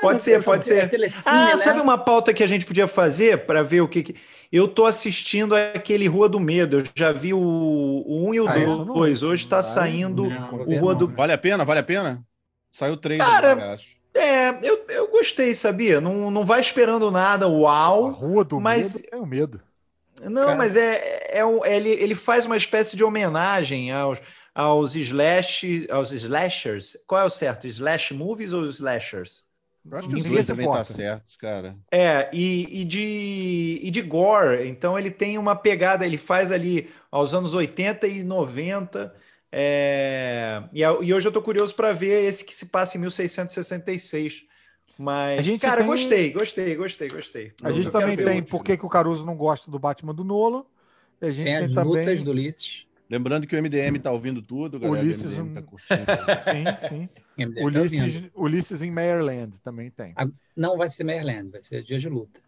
Pode 0.02 0.22
ser, 0.22 0.44
pode 0.44 0.72
É 0.72 0.88
ser. 0.88 1.12
Ah, 1.26 1.48
né? 1.48 1.58
sabe 1.58 1.80
uma 1.82 1.98
pauta 1.98 2.32
que 2.32 2.44
a 2.44 2.48
gente 2.48 2.64
podia 2.66 2.88
fazer 2.88 3.46
para 3.46 3.64
ver 3.64 3.82
o 3.82 3.88
que, 3.88 4.04
que. 4.04 4.16
Eu 4.52 4.68
tô 4.68 4.86
assistindo 4.86 5.56
aquele 5.56 6.08
Rua 6.08 6.30
do 6.30 6.40
Medo. 6.40 6.80
Eu 6.80 6.84
já 6.96 7.12
vi 7.12 7.34
o, 7.34 7.40
o 7.40 8.30
1 8.30 8.34
e 8.36 8.42
o 8.42 8.48
Ah, 8.48 8.58
isso 8.60 8.72
eu 8.72 8.86
não 8.86 8.94
2. 8.94 9.24
Hoje 9.24 9.48
tá 9.48 9.62
Vai, 9.62 9.64
saindo 9.64 10.30
não, 10.30 10.54
o 10.60 10.76
Rua 10.80 10.92
não. 10.94 11.00
do. 11.00 11.08
Vale 11.08 11.34
a 11.34 11.38
pena? 11.40 11.66
Vale 11.66 11.80
a 11.80 11.84
pena? 11.84 12.24
Saiu 12.72 12.98
três 12.98 13.20
Cara, 13.20 13.52
agora, 13.54 13.74
acho. 13.74 13.96
É, 14.14 14.50
eu, 14.62 14.86
eu 14.90 15.08
gostei, 15.10 15.56
sabia? 15.56 16.00
Não, 16.00 16.30
não 16.30 16.46
vai 16.46 16.60
esperando 16.62 17.10
nada, 17.10 17.46
A 17.46 17.50
uau. 17.50 18.12
Rua 18.12 18.44
do 18.44 18.60
mas- 18.62 18.94
Medo, 18.94 19.06
eu 19.06 19.10
tenho 19.12 19.26
medo. 19.26 19.62
Não, 20.30 20.46
Cara. 20.48 20.56
mas 20.56 20.76
é, 20.76 21.38
é, 21.40 21.46
um- 21.46 21.66
ele, 21.66 21.90
ele 21.90 22.16
faz 22.16 22.46
uma 22.46 22.58
espécie 22.58 22.96
de 22.96 23.04
homenagem 23.04 23.92
aos, 23.92 24.20
aos 24.54 24.96
slash, 24.96 25.88
aos 25.90 26.12
slashers. 26.12 26.98
Qual 27.08 27.22
é 27.22 27.26
o 27.26 27.30
certo? 27.30 27.68
Slash 27.68 28.14
movies 28.14 28.54
ou 28.54 28.66
slashers? 28.68 29.44
Eu 29.90 29.98
acho 29.98 30.08
que 30.08 30.16
os 30.16 30.24
dois 30.24 30.46
se 30.46 30.52
também 30.52 30.66
tá 30.66 30.86
certos, 30.86 31.36
cara. 31.36 31.78
É, 31.92 32.30
e, 32.34 32.82
e 32.82 32.86
de, 32.86 33.80
e 33.84 33.92
de 33.92 34.02
gore. 34.02 34.68
Então 34.70 34.98
ele 34.98 35.12
tem 35.12 35.38
uma 35.38 35.56
pegada, 35.56 36.06
ele 36.06 36.18
faz 36.18 36.52
ali 36.52 36.90
aos 37.12 37.34
anos 37.34 37.54
80 37.54 38.08
e 38.08 38.24
90. 38.24 39.14
é, 39.52 40.64
e, 40.72 40.80
e 40.82 41.14
hoje 41.14 41.28
eu 41.28 41.32
tô 41.32 41.42
curioso 41.42 41.76
para 41.76 41.92
ver 41.92 42.24
esse 42.24 42.46
que 42.46 42.56
se 42.56 42.68
passa 42.68 42.98
em 42.98 43.02
1666. 43.02 44.44
Mas, 44.98 45.40
A 45.40 45.42
gente 45.42 45.62
cara, 45.62 45.78
tem- 45.78 45.88
gostei, 45.88 46.32
gostei, 46.32 46.76
gostei, 46.76 47.10
gostei. 47.10 47.52
A 47.64 47.70
Eu 47.70 47.74
gente 47.74 47.90
quero 47.90 48.00
também 48.00 48.18
tem. 48.18 48.44
Por 48.44 48.64
que, 48.64 48.78
que 48.78 48.86
o 48.86 48.90
Caruso 48.90 49.26
não 49.26 49.36
gosta 49.36 49.70
do 49.72 49.80
Batman 49.80 50.14
do 50.14 50.24
Nolan. 50.24 50.64
E 51.22 51.26
a 51.26 51.32
gente 51.32 51.46
Tem 51.46 51.56
tem, 51.56 51.64
as 51.66 51.74
também. 51.74 51.96
lutas 51.98 52.22
do 52.24 52.32
Ulisses. 52.32 52.86
Lembrando 53.10 53.46
que 53.48 53.56
o 53.56 53.60
MDM 53.62 54.00
tá 54.00 54.12
ouvindo 54.12 54.42
tudo, 54.42 54.80
galera. 54.80 55.04
Ulisses, 55.04 55.34
o 55.34 55.42
MDM 55.44 55.54
tá 55.56 55.62
curtindo. 55.62 56.02
Sim, 56.52 56.88
sim. 56.90 57.10
Tá. 57.56 57.64
Ulisses, 57.64 58.24
Ulisses 58.36 58.82
em 58.84 58.92
Maryland 58.92 59.58
também 59.64 59.90
tem. 59.90 60.14
Não 60.56 60.78
vai 60.78 60.88
ser 60.90 61.04
Maryland, 61.04 61.50
vai 61.50 61.64
ser 61.64 61.82
Dia 61.82 61.98
de 61.98 62.08
Luta. 62.08 62.40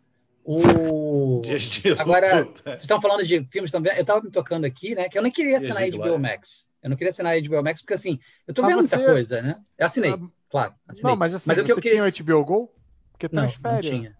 O... 0.44 1.42
Dias 1.44 1.64
de 1.64 1.90
Agora, 2.00 2.42
luta. 2.42 2.62
vocês 2.64 2.82
estão 2.84 3.02
falando 3.02 3.26
de 3.26 3.44
filmes 3.46 3.72
também. 3.72 3.98
Eu 3.98 4.06
tava 4.06 4.22
me 4.22 4.30
tocando 4.30 4.64
aqui, 4.66 4.94
né? 4.94 5.10
Que 5.10 5.18
eu 5.18 5.24
não 5.24 5.32
queria 5.32 5.58
assinar 5.58 5.90
HBO. 5.90 6.20
Max. 6.20 6.70
Eu 6.84 6.92
não 6.92 6.96
queria 6.98 7.10
assinar 7.10 7.34
a 7.36 7.40
HBO 7.42 7.64
Max 7.64 7.82
porque, 7.82 7.96
assim, 7.96 8.20
eu 8.48 8.54
tô 8.54 8.62
Mas 8.62 8.76
vendo 8.76 8.88
você- 8.88 8.96
muita 8.96 9.12
coisa, 9.12 9.42
né? 9.42 9.56
Eu 9.76 9.86
assinei, 9.88 10.12
Ah, 10.12 10.20
claro. 10.56 10.74
Assinei. 10.88 11.12
Não, 11.12 11.18
mas 11.18 11.34
assim, 11.34 11.46
Mas 11.50 11.58
o 11.60 11.64
que 11.66 11.72
eu 11.72 11.76
você 11.76 11.82
queria- 11.82 12.12
tinha 12.12 12.24
o 12.24 12.38
HBO 12.40 12.46
Go? 12.46 12.72
Porque 13.12 13.28
Não, 13.32 13.44
transfere. 13.44 13.74
não 13.74 13.82
tinha. 13.82 14.18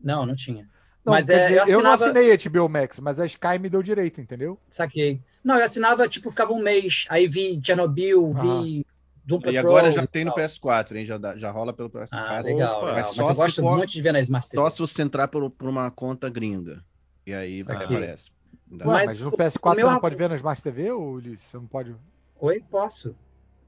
Não, 0.00 0.26
não 0.26 0.34
tinha. 0.34 0.68
Não, 1.04 1.12
Mas 1.12 1.28
é, 1.28 1.40
dizer, 1.42 1.52
eu 1.58 1.66
eu 1.66 1.82
não 1.82 1.92
assinava- 1.92 2.18
assinei 2.18 2.32
HBO 2.32 2.68
Max, 2.68 2.98
mas 2.98 3.20
a 3.20 3.26
Sky 3.26 3.58
me 3.60 3.68
deu 3.68 3.80
direito, 3.82 4.20
entendeu? 4.20 4.58
Saquei. 4.68 5.20
Não, 5.44 5.56
eu 5.56 5.64
assinava, 5.64 6.08
tipo, 6.08 6.30
ficava 6.30 6.52
um 6.52 6.60
mês, 6.60 7.06
aí 7.08 7.28
vi 7.28 7.60
Chernobyl, 7.64 8.32
vi 8.34 8.84
Doom 9.24 9.38
E 9.38 9.42
Patrol 9.42 9.58
agora 9.60 9.92
já 9.92 10.04
tem 10.06 10.24
no 10.24 10.32
tal. 10.34 10.44
PS4, 10.44 10.96
hein? 10.96 11.04
Já, 11.04 11.16
dá- 11.18 11.36
já 11.36 11.50
rola 11.50 11.72
pelo 11.72 11.88
PS4. 11.90 12.08
Ah, 12.12 12.40
legal, 12.40 12.78
Opa, 12.78 12.86
legal. 12.86 12.96
Mas 13.08 13.16
Mas, 13.16 13.28
eu 13.28 13.34
gosto 13.36 13.62
for- 13.62 13.76
muito 13.76 13.90
de 13.92 14.02
ver 14.02 14.12
na 14.12 14.20
Smart 14.20 14.48
TV. 14.48 14.60
Só 14.62 14.70
se 14.70 14.78
você 14.80 15.02
entrar 15.02 15.28
por, 15.28 15.48
por 15.50 15.68
uma 15.68 15.90
conta 15.90 16.28
gringa. 16.28 16.84
E 17.24 17.32
aí 17.34 17.58
Isso 17.60 17.70
aqui. 17.70 17.84
aparece. 17.94 18.30
Ué, 18.70 18.84
Mas 18.84 19.06
mas, 19.06 19.20
no 19.20 19.28
o- 19.28 19.32
PS4 19.36 19.72
o 19.72 19.80
você 19.80 19.86
meu- 19.86 19.90
não 19.92 20.00
pode 20.00 20.16
ver 20.16 20.28
na 20.28 20.34
Smart 20.36 20.60
TV, 20.62 20.90
ou 20.90 21.12
Ulisses? 21.14 21.46
Você 21.48 21.56
não 21.56 21.66
pode. 21.66 21.94
Oi, 22.40 22.60
posso? 22.68 23.14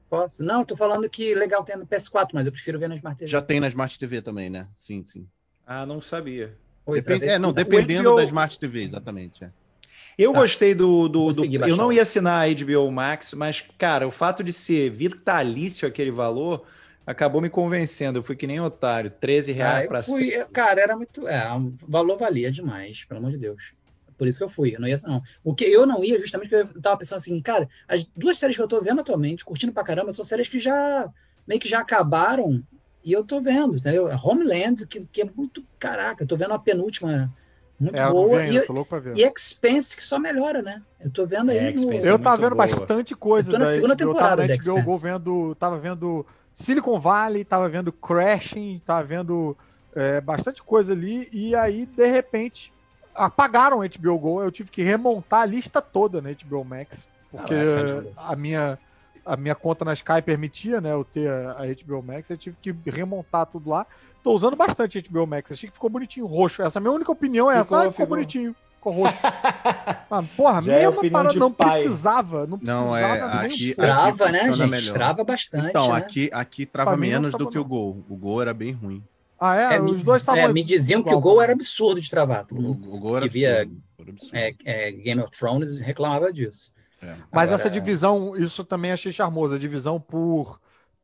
Posso? 0.09 0.43
Não, 0.43 0.65
tô 0.65 0.75
falando 0.75 1.07
que 1.09 1.35
legal 1.35 1.63
tem 1.63 1.77
no 1.77 1.85
PS4, 1.85 2.29
mas 2.33 2.45
eu 2.45 2.51
prefiro 2.51 2.79
ver 2.79 2.89
na 2.89 2.95
Smart 2.95 3.17
TV. 3.17 3.29
Já 3.29 3.41
tem 3.41 3.59
na 3.59 3.67
Smart 3.67 3.97
TV 3.99 4.21
também, 4.21 4.49
né? 4.49 4.67
Sim, 4.75 5.03
sim. 5.03 5.27
Ah, 5.65 5.85
não 5.85 6.01
sabia. 6.01 6.57
Oi, 6.85 6.99
Depende- 6.99 7.27
é, 7.27 7.37
não, 7.37 7.53
dependendo 7.53 8.09
HBO 8.09 8.15
da 8.17 8.23
Smart 8.23 8.57
TV, 8.59 8.83
exatamente. 8.83 9.43
é. 9.43 9.51
Eu 10.17 10.33
Tá. 10.33 10.39
gostei 10.39 10.73
do. 10.73 11.07
do, 11.07 11.31
do- 11.31 11.45
eu 11.67 11.77
não 11.77 11.93
ia 11.93 12.01
assinar 12.01 12.43
a 12.47 12.51
HBO 12.51 12.91
Max, 12.91 13.33
mas, 13.33 13.63
cara, 13.77 14.07
o 14.07 14.11
fato 14.11 14.43
de 14.43 14.51
ser 14.51 14.89
vitalício 14.89 15.87
aquele 15.87 16.11
valor 16.11 16.65
acabou 17.05 17.39
me 17.41 17.49
convencendo. 17.49 18.19
Eu 18.19 18.23
fui 18.23 18.35
que 18.35 18.47
nem 18.47 18.59
otário. 18.59 19.11
13 19.11 19.51
Ah, 19.51 19.55
reais 19.55 19.87
pra 19.87 20.03
fui, 20.03 20.31
ser. 20.31 20.47
cara, 20.49 20.81
era 20.81 20.95
muito. 20.95 21.27
É, 21.27 21.53
o 21.55 21.73
valor 21.87 22.17
valia 22.17 22.51
demais, 22.51 23.05
pelo 23.05 23.19
amor 23.19 23.31
de 23.31 23.37
Deus. 23.37 23.73
Por 24.19 24.27
isso 24.27 24.37
que 24.39 24.43
eu 24.45 24.49
fui, 24.49 24.75
eu 24.75 24.81
não 24.81 24.87
ia, 24.87 24.97
não. 25.05 25.21
O 25.43 25.55
que 25.55 25.65
eu 25.65 25.87
não 25.87 26.03
ia, 26.03 26.19
justamente 26.19 26.49
porque 26.51 26.77
eu 26.77 26.81
tava 26.83 26.97
pensando 26.99 27.17
assim, 27.17 27.41
cara, 27.41 27.67
as 27.87 28.05
duas 28.15 28.37
séries 28.37 28.57
que 28.57 28.61
eu 28.63 28.67
tô 28.67 28.81
vendo 28.81 29.01
atualmente, 29.01 29.45
curtindo 29.45 29.73
pra 29.73 29.83
caramba, 29.83 30.11
são 30.13 30.25
séries 30.25 30.49
que 30.49 30.59
já 30.59 31.09
meio 31.47 31.61
que 31.61 31.69
já 31.69 31.79
acabaram 31.79 32.61
e 33.03 33.11
eu 33.13 33.25
tô 33.25 33.41
vendo, 33.41 33.77
entendeu? 33.77 34.07
Homeland, 34.23 34.85
que, 34.87 35.05
que 35.07 35.21
é 35.21 35.25
muito. 35.25 35.65
Caraca, 35.79 36.23
eu 36.23 36.27
tô 36.27 36.35
vendo 36.37 36.53
a 36.53 36.59
penúltima 36.59 37.33
muito 37.79 37.95
É, 37.95 38.03
eu 38.03 38.13
não 38.13 38.13
boa. 38.13 38.43
vi 38.43 38.53
E, 38.53 38.59
tô 38.61 38.73
louco 38.73 38.89
pra 38.89 38.99
ver. 38.99 39.15
e 39.15 39.23
Expense, 39.25 39.95
que 39.95 40.03
só 40.03 40.19
melhora, 40.19 40.61
né? 40.61 40.83
Eu 40.99 41.11
tô 41.11 41.25
vendo 41.25 41.49
aí. 41.51 41.59
É, 41.59 41.71
no- 41.71 41.91
é 41.93 42.01
Eu 42.03 42.19
muito 42.19 42.23
tava 42.23 42.37
vendo 42.37 42.55
boa. 42.55 42.57
bastante 42.57 43.15
coisa 43.15 43.49
Eu 43.49 43.53
tô 43.53 43.59
na 43.59 43.65
da 43.65 43.73
segunda 43.73 43.93
HBO, 43.93 44.09
temporada 44.09 44.41
tava 44.41 44.45
HBO 44.45 44.81
Go 44.83 44.91
Expanse. 44.91 45.03
vendo, 45.03 45.55
tava 45.55 45.79
vendo 45.79 46.25
Silicon 46.53 46.99
Valley, 46.99 47.43
tava 47.45 47.69
vendo 47.69 47.91
Crashing, 47.91 48.81
tava 48.85 49.03
vendo 49.07 49.57
é, 49.95 50.21
bastante 50.21 50.61
coisa 50.63 50.93
ali 50.93 51.27
e 51.31 51.55
aí 51.55 51.85
de 51.85 52.05
repente 52.07 52.73
apagaram 53.19 53.81
a 53.81 53.87
HBO 53.87 54.17
Go, 54.17 54.41
eu 54.41 54.51
tive 54.51 54.71
que 54.71 54.81
remontar 54.81 55.41
a 55.41 55.45
lista 55.45 55.81
toda 55.81 56.21
na 56.21 56.29
HBO 56.31 56.63
Max, 56.63 57.05
porque 57.29 57.53
Caraca, 57.53 58.07
a 58.17 58.35
minha 58.35 58.79
a 59.25 59.37
minha 59.37 59.53
conta 59.53 59.85
na 59.85 59.93
Sky 59.93 60.21
permitia, 60.25 60.81
né, 60.81 60.91
eu 60.91 61.03
ter 61.03 61.29
a, 61.29 61.57
HBO 61.85 62.01
Max, 62.01 62.29
eu 62.29 62.37
tive 62.37 62.57
que 62.61 62.75
remontar 62.89 63.45
tudo 63.45 63.69
lá. 63.69 63.85
Tô 64.23 64.33
usando 64.33 64.55
bastante 64.55 64.97
a 64.97 65.01
HBO 65.01 65.27
Max, 65.27 65.51
achei 65.51 65.69
que 65.69 65.73
ficou 65.75 65.89
bonitinho, 65.89 66.25
roxo. 66.25 66.61
Essa 66.63 66.77
é 66.77 66.79
a 66.79 66.81
minha 66.81 66.91
única 66.91 67.11
opinião 67.11 67.49
é 67.49 67.63
Ficou, 67.63 67.77
essa, 67.77 67.87
ah, 67.87 67.91
ficou 67.91 68.05
ficou. 68.05 68.07
bonitinho, 68.07 68.55
ficou 68.75 68.93
roxo. 68.93 69.17
Ah, 70.11 70.23
porra, 70.35 70.63
Já 70.63 70.73
é 70.73 70.89
mesma 70.89 71.11
parada, 71.11 71.33
de 71.33 71.39
não 71.39 71.51
pai. 71.51 71.81
precisava, 71.83 72.47
não 72.47 72.57
precisava 72.57 72.85
Não, 72.85 72.97
é, 72.97 73.45
aqui-. 73.45 73.75
Trava, 73.75 74.31
né, 74.31 74.51
gente? 74.51 74.67
melhor. 74.67 74.93
Trava 74.93 75.23
bastante. 75.23 75.67
Então, 75.67 75.89
né? 75.89 75.97
aqui, 75.97 76.31
aqui 76.33 76.65
trava 76.65 76.97
menos 76.97 77.35
do 77.35 77.47
que 77.47 77.59
o 77.59 77.61
não. 77.61 77.69
Gol. 77.69 78.03
O 78.09 78.15
Gol 78.15 78.41
era 78.41 78.51
bem 78.51 78.71
ruim. 78.71 79.03
Ah, 79.39 79.55
é? 79.55 79.75
É, 79.75 79.79
me, 79.79 79.91
Os 79.91 80.03
dois 80.05 80.27
é, 80.27 80.31
estavam. 80.31 80.53
me 80.53 80.63
diziam 80.63 81.01
que 81.01 81.09
o 81.13 81.17
igual 81.17 81.21
gol 81.21 81.41
era 81.41 81.53
absurdo 81.53 82.01
de 82.01 82.09
travar. 82.09 82.45
Todo 82.45 82.59
O, 82.61 82.71
o 82.71 82.99
Gol 82.99 83.17
era 83.17 83.27
que 83.27 83.33
via 83.33 83.61
absurdo. 83.61 83.83
Era 83.99 84.09
absurdo. 84.11 84.35
é, 84.37 84.55
é, 84.65 84.91
Game 84.91 85.21
of 85.21 85.31
Thrones 85.37 85.79
reclamava 85.79 86.31
disso. 86.33 86.73
É. 87.01 87.15
Mas 87.31 87.49
Agora- 87.49 87.55
essa 87.55 87.69
divisão, 87.69 88.35
isso 88.35 88.63
também 88.63 88.91
achei 88.91 89.11
charmoso. 89.11 89.55
A 89.55 89.59
divisão 89.59 89.99
por, 89.99 90.59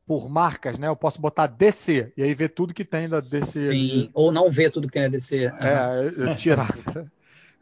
por 0.06 0.30
marcas, 0.30 0.78
né? 0.78 0.88
Eu 0.88 0.96
posso 0.96 1.22
botar 1.22 1.48
DC 1.48 2.12
e 2.18 2.24
aí 2.24 2.34
ver 2.36 2.50
tudo 2.50 2.74
que 2.74 2.84
tem 2.84 3.08
da 3.08 3.20
DC 3.22 3.68
Sim, 3.68 3.70
ali. 3.70 4.12
ou 4.14 4.32
não 4.32 4.52
ver 4.52 4.72
tudo 4.72 4.88
que 4.88 4.94
tem 4.94 5.06
a 5.06 5.10
DC. 5.10 5.46
É, 5.46 6.14
eu 6.18 6.36
tirar. 6.36 6.68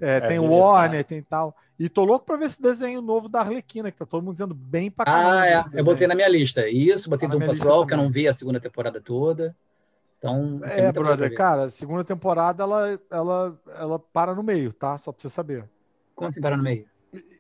É, 0.02 0.20
tem 0.20 0.38
deletar. 0.40 0.52
Warner, 0.52 1.04
tem 1.06 1.22
tal. 1.22 1.56
E 1.80 1.88
tô 1.88 2.04
louco 2.04 2.26
pra 2.26 2.36
ver 2.36 2.46
esse 2.46 2.62
desenho 2.62 3.02
novo 3.02 3.30
da 3.30 3.40
Arlequina, 3.40 3.90
que 3.90 3.98
tá 3.98 4.06
todo 4.06 4.22
mundo 4.22 4.34
dizendo 4.34 4.54
bem 4.54 4.92
pra 4.92 5.06
caramba. 5.06 5.40
Ah, 5.40 5.48
é. 5.48 5.80
Eu 5.80 5.86
botei 5.86 6.08
na 6.08 6.16
minha 6.16 6.28
lista. 6.28 6.68
Isso, 6.68 7.10
botei 7.10 7.30
Tá 7.30 7.36
lista 7.36 7.48
Patrol, 7.48 7.88
que 7.88 7.94
eu 7.94 7.98
não 7.98 8.12
vi 8.12 8.28
a 8.28 8.34
segunda 8.34 8.60
temporada 8.60 9.00
toda. 9.00 9.56
Então, 10.24 10.62
É, 10.64 10.90
brother, 10.90 11.36
cara, 11.36 11.64
a 11.64 11.70
segunda 11.70 12.04
temporada 12.06 12.64
ela, 12.64 12.98
ela, 13.12 13.60
ela 13.76 14.00
para 14.00 14.34
no 14.34 14.42
meio, 14.42 14.72
tá? 14.72 14.98
Só 14.98 15.12
pra 15.12 15.22
você 15.22 15.30
saber. 15.30 15.70
Como 16.16 16.30
assim 16.30 16.40
parar 16.40 16.56
no 16.56 16.64
meio? 16.64 16.88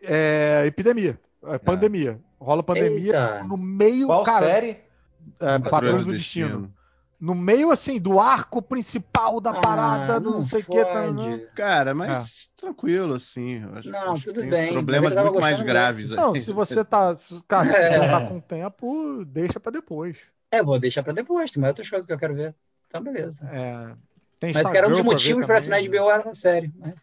É 0.01 0.65
epidemia, 0.65 1.17
é 1.45 1.57
pandemia. 1.57 2.19
Rola 2.39 2.61
pandemia 2.61 3.05
Eita. 3.05 3.43
no 3.45 3.55
meio, 3.55 4.07
Qual 4.07 4.23
cara, 4.23 4.45
série? 4.47 4.81
é, 5.39 5.59
Patrulha 5.59 6.03
do 6.03 6.11
Destino. 6.11 6.73
No 7.21 7.33
meio, 7.33 7.71
assim, 7.71 8.01
do 8.01 8.19
arco 8.19 8.61
principal 8.61 9.39
da 9.39 9.53
parada, 9.53 10.15
Ah, 10.15 10.19
não, 10.19 10.31
não 10.39 10.45
sei 10.45 10.59
o 10.59 10.65
que. 10.65 10.83
Tá, 10.83 11.05
fode. 11.07 11.47
Cara, 11.55 11.93
mas 11.93 12.49
tranquilo, 12.57 13.13
assim. 13.13 13.63
Acho, 13.75 13.89
Não, 13.89 14.11
acho 14.11 14.25
tudo 14.25 14.41
tem 14.41 14.49
bem, 14.49 14.73
Problemas 14.73 15.03
mas 15.03 15.11
eu 15.13 15.23
tava 15.23 15.31
muito 15.31 15.41
mais 15.41 15.61
graves. 15.61 16.09
não, 16.09 16.33
aí. 16.33 16.41
se 16.41 16.51
você 16.51 16.83
tá, 16.83 17.15
se, 17.15 17.41
cara, 17.47 17.69
se 17.71 17.77
É. 17.77 17.99
você 17.99 18.09
tá 18.09 18.27
com 18.27 18.39
tempo, 18.41 19.23
deixa 19.23 19.57
pra 19.57 19.71
depois. 19.71 20.19
É, 20.51 20.61
vou 20.61 20.79
deixar 20.79 21.01
pra 21.01 21.13
depois, 21.13 21.49
tem 21.51 21.61
mais 21.61 21.71
outras 21.71 21.89
coisas 21.89 22.05
que 22.05 22.13
eu 22.13 22.19
quero 22.19 22.35
ver. 22.35 22.53
Então, 22.93 23.01
beleza. 23.01 23.43
É, 23.51 23.95
tem 24.39 24.53
Mas 24.53 24.69
que 24.69 24.77
era 24.77 24.87
um 24.87 24.91
dos 24.91 25.01
motivos 25.01 25.45
pra 25.47 25.57
assinar 25.57 25.81
também. 25.81 25.99
HBO 25.99 26.11
era 26.11 26.19
essa 26.19 26.35
série. 26.35 26.71
né? 26.77 26.93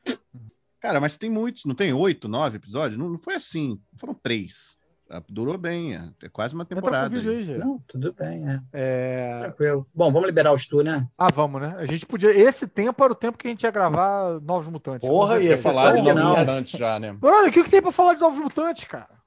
Cara, 0.79 1.01
mas 1.01 1.17
tem 1.17 1.29
muitos, 1.29 1.65
não 1.65 1.75
tem 1.75 1.93
oito, 1.93 2.29
nove 2.29 2.59
episódios? 2.59 2.97
Não, 2.97 3.09
não 3.09 3.19
foi 3.19 3.35
assim. 3.35 3.77
Foram 3.97 4.15
três. 4.15 4.79
Ah, 5.11 5.21
Durou 5.29 5.59
bem, 5.59 5.97
é, 5.97 6.09
é 6.23 6.29
quase 6.29 6.55
uma 6.55 6.65
temporada. 6.65 7.09
vídeo 7.09 7.33
aí. 7.33 7.59
Não, 7.59 7.83
tudo 7.89 8.13
bem, 8.13 8.49
é. 8.49 8.61
É... 8.73 9.41
Tranquilo. 9.41 9.85
Bom, 9.93 10.13
vamos 10.13 10.29
liberar 10.29 10.53
o 10.53 10.57
Stu, 10.57 10.85
né? 10.85 11.09
Ah, 11.19 11.27
vamos, 11.35 11.61
né? 11.61 11.75
A 11.77 11.85
gente 11.87 12.07
podia. 12.07 12.31
Esse 12.31 12.69
tempo 12.69 13.03
era 13.03 13.13
o 13.13 13.17
tempo 13.17 13.37
que 13.37 13.49
a 13.49 13.51
gente 13.51 13.65
ia 13.65 13.73
gravar 13.73 14.41
Novos 14.41 14.69
Mutantes. 14.69 15.09
Porra, 15.09 15.41
ia 15.41 15.57
falar 15.57 15.97
de 16.01 16.13
novos 16.13 16.39
mutantes 16.39 16.79
já, 16.79 17.01
né? 17.01 17.13
Brother, 17.15 17.49
o 17.49 17.53
que, 17.53 17.65
que 17.65 17.71
tem 17.71 17.83
pra 17.83 17.91
falar 17.91 18.15
de 18.15 18.21
Novos 18.21 18.39
Mutantes, 18.39 18.85
cara? 18.85 19.20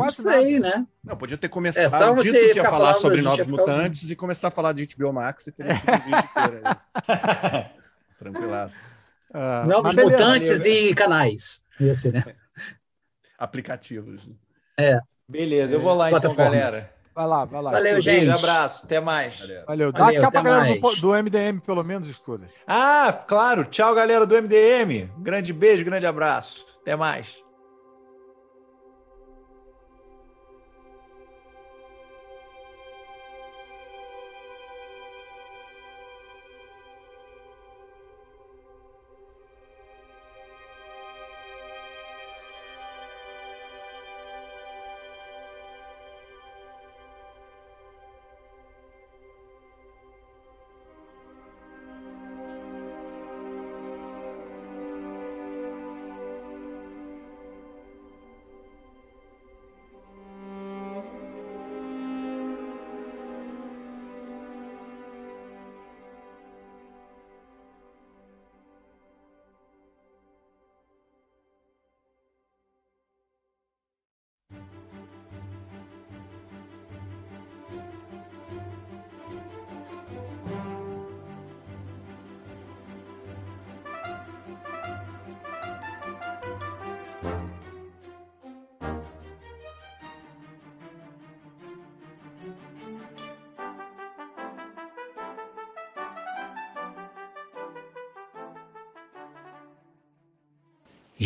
Não 0.00 0.06
Quase 0.06 0.22
sei, 0.22 0.58
nada. 0.58 0.78
né? 0.78 0.86
Não, 1.04 1.16
podia 1.16 1.36
ter 1.36 1.48
começado 1.48 1.84
É 1.84 1.88
só 1.88 2.14
você 2.14 2.32
dito 2.32 2.52
que 2.52 2.58
ia 2.58 2.64
falar 2.64 2.94
falando, 2.94 3.00
sobre 3.00 3.22
novos 3.22 3.46
mutantes 3.46 4.10
e 4.10 4.16
começar 4.16 4.48
a 4.48 4.50
falar 4.50 4.72
de 4.72 4.86
HBO 4.94 5.12
Max 5.12 5.46
e 5.46 5.54
aí. 5.62 5.68
Tranquilaço. 8.18 8.74
Ah, 9.32 9.64
Novos 9.66 9.94
beleza. 9.94 10.18
mutantes 10.18 10.64
e 10.64 10.94
canais. 10.94 11.62
Ia 11.78 11.94
ser, 11.94 12.12
né? 12.12 12.24
Aplicativos. 13.38 14.28
Beleza, 15.28 15.74
eu 15.74 15.80
vou 15.80 15.94
lá 15.94 16.10
então, 16.10 16.34
galera. 16.34 16.90
Vai 17.14 17.26
lá, 17.26 17.44
vai 17.44 17.62
lá. 17.62 17.70
Valeu, 17.72 18.00
gente. 18.00 18.26
Beijo, 18.26 18.38
abraço, 18.38 18.86
até 18.86 19.00
mais. 19.00 19.40
Galera. 19.40 19.64
Valeu. 19.66 19.92
Dá 19.92 20.04
Valeu, 20.04 20.20
tchau 20.20 20.30
pra 20.30 20.42
galera 20.42 20.80
do, 20.80 20.96
do 20.96 21.08
MDM, 21.22 21.60
pelo 21.60 21.82
menos, 21.84 22.08
escudas. 22.08 22.50
Ah, 22.66 23.12
claro. 23.26 23.64
Tchau, 23.64 23.94
galera 23.94 24.26
do 24.26 24.34
MDM. 24.34 25.10
Um 25.16 25.22
grande 25.22 25.52
beijo, 25.52 25.84
grande 25.84 26.06
abraço. 26.06 26.64
Até 26.80 26.96
mais. 26.96 27.36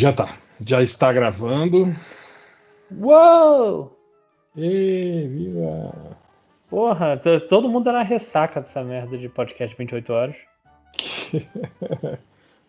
Já 0.04 0.12
tá. 0.12 0.28
Já 0.60 0.82
está 0.82 1.10
gravando. 1.14 1.86
Uou! 2.94 3.98
Ê, 4.54 5.26
viva! 5.26 6.18
Porra, 6.68 7.16
todo 7.48 7.70
mundo 7.70 7.84
tá 7.84 7.92
na 7.92 8.02
ressaca 8.02 8.60
dessa 8.60 8.84
merda 8.84 9.16
de 9.16 9.30
podcast 9.30 9.74
28 9.74 10.12
horas. 10.12 10.36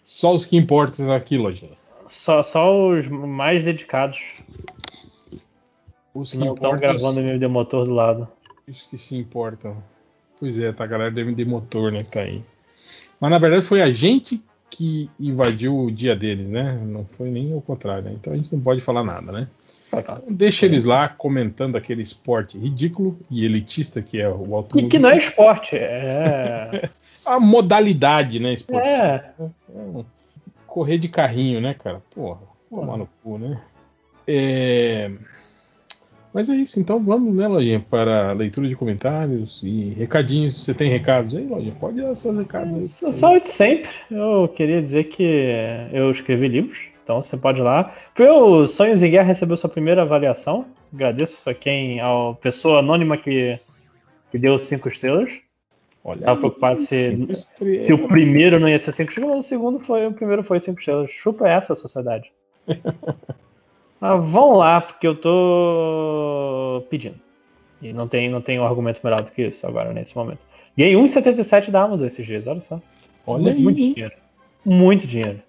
Só 0.01 0.33
os 0.33 0.45
que 0.45 0.55
importam 0.55 1.11
aqui, 1.11 1.37
Lojinha. 1.37 1.73
Só, 2.07 2.41
só 2.41 2.87
os 2.87 3.05
mais 3.09 3.65
dedicados 3.65 4.19
Os 6.13 6.31
que 6.31 6.37
não 6.37 6.53
estão 6.53 6.69
importam. 6.69 6.79
gravando 6.79 7.19
o 7.19 7.23
MD 7.23 7.47
Motor 7.47 7.85
do 7.85 7.93
lado. 7.93 8.29
Isso 8.65 8.87
que 8.89 8.97
se 8.97 9.17
importam. 9.17 9.83
Pois 10.39 10.57
é, 10.57 10.71
tá 10.71 10.85
a 10.85 10.87
galera 10.87 11.11
do 11.11 11.19
MD 11.19 11.43
Motor, 11.43 11.91
né, 11.91 12.01
que 12.05 12.11
tá 12.11 12.21
aí. 12.21 12.41
Mas 13.19 13.29
na 13.29 13.39
verdade 13.39 13.65
foi 13.65 13.81
a 13.81 13.91
gente 13.91 14.41
que 14.75 15.09
invadiu 15.17 15.73
o 15.73 15.89
dia 15.89 16.13
deles, 16.13 16.49
né? 16.49 16.77
Não 16.85 17.05
foi 17.05 17.29
nem 17.31 17.53
o 17.55 17.61
contrário, 17.61 18.03
né? 18.03 18.11
Então 18.13 18.33
a 18.33 18.35
gente 18.35 18.53
não 18.53 18.59
pode 18.59 18.81
falar 18.81 19.05
nada, 19.05 19.31
né? 19.31 19.47
Então, 19.87 20.21
deixa 20.29 20.65
eles 20.65 20.83
lá 20.83 21.07
comentando 21.07 21.77
aquele 21.77 22.01
esporte 22.01 22.57
ridículo 22.57 23.17
e 23.31 23.45
elitista 23.45 24.01
que 24.01 24.19
é 24.19 24.27
o 24.27 24.33
Que, 24.43 24.53
automobilismo. 24.53 24.89
que 24.89 24.99
não 24.99 25.09
é 25.09 25.17
esporte, 25.17 25.77
é. 25.77 26.89
A 27.25 27.39
modalidade, 27.39 28.37
né, 28.41 28.51
esporte? 28.53 28.85
é. 28.85 29.23
Correr 30.67 30.97
de 30.97 31.07
carrinho, 31.07 31.61
né, 31.61 31.73
cara? 31.73 32.01
Porra, 32.13 32.41
tomar 32.69 32.97
no 32.97 33.07
cu, 33.23 33.37
né? 33.37 33.61
É... 34.27 35.09
Mas 36.35 36.49
é 36.49 36.53
isso, 36.53 36.81
então 36.81 37.01
vamos, 37.01 37.33
né, 37.33 37.47
Lojinha, 37.47 37.79
para 37.89 38.31
a 38.31 38.33
leitura 38.33 38.67
de 38.67 38.75
comentários 38.75 39.63
e 39.63 39.91
recadinhos. 39.91 40.61
Você 40.61 40.73
tem 40.73 40.89
recados 40.89 41.33
aí, 41.33 41.47
Lojinha? 41.47 41.73
Pode 41.79 42.01
dar 42.01 42.13
seus 42.13 42.37
recados 42.37 42.75
aí. 42.75 43.13
Só- 43.13 43.37
o 43.37 43.39
de 43.39 43.47
sempre. 43.47 43.89
Eu 44.11 44.49
queria 44.53 44.81
dizer 44.81 45.05
que 45.05 45.23
eu 45.93 46.11
escrevi 46.11 46.49
livros, 46.49 46.77
então 47.01 47.21
você 47.21 47.37
pode 47.37 47.61
ir 47.61 47.63
lá. 47.63 47.95
O 48.19 48.67
Sonhos 48.67 49.01
em 49.01 49.09
Guerra 49.11 49.27
recebeu 49.27 49.55
sua 49.55 49.69
primeira 49.69 50.01
avaliação. 50.01 50.65
Agradeço 50.93 51.49
a 51.49 51.53
quem, 51.53 52.01
a 52.01 52.33
pessoa 52.41 52.79
anônima 52.79 53.15
que, 53.15 53.57
que 54.29 54.37
deu 54.37 54.61
cinco 54.61 54.89
estrelas. 54.89 55.31
Olha, 56.03 56.19
Tava 56.19 56.37
preocupado 56.37 56.81
se, 56.81 57.17
se 57.81 57.93
o 57.93 58.09
primeiro 58.09 58.59
não 58.59 58.67
ia 58.67 58.77
ser 58.77 58.91
cinco 58.91 59.11
estrelas, 59.11 59.37
mas 59.37 59.45
o 59.45 59.47
segundo 59.47 59.79
foi, 59.79 60.05
o 60.05 60.11
primeiro 60.11 60.43
foi 60.43 60.59
cinco 60.59 60.79
estrelas. 60.79 61.09
Chupa 61.11 61.47
essa, 61.47 61.75
sociedade. 61.75 62.29
Mas 63.99 64.25
vão 64.25 64.57
lá, 64.57 64.81
porque 64.81 65.07
eu 65.07 65.15
tô 65.15 66.83
pedindo. 66.89 67.15
E 67.81 67.93
não 67.93 68.07
tem, 68.07 68.29
não 68.29 68.41
tem 68.41 68.59
um 68.59 68.65
argumento 68.65 68.99
melhor 69.03 69.21
do 69.21 69.31
que 69.31 69.47
isso 69.47 69.65
agora, 69.65 69.93
nesse 69.93 70.15
momento. 70.15 70.39
Ganhei 70.77 70.95
1,77 70.95 71.71
da 71.71 71.83
Amazon 71.83 72.07
esses 72.07 72.25
dias, 72.25 72.47
olha 72.47 72.59
só. 72.59 72.81
Olha 73.25 73.43
muito, 73.43 73.61
muito 73.61 73.77
dinheiro. 73.77 74.15
Muito 74.65 75.07
dinheiro. 75.07 75.41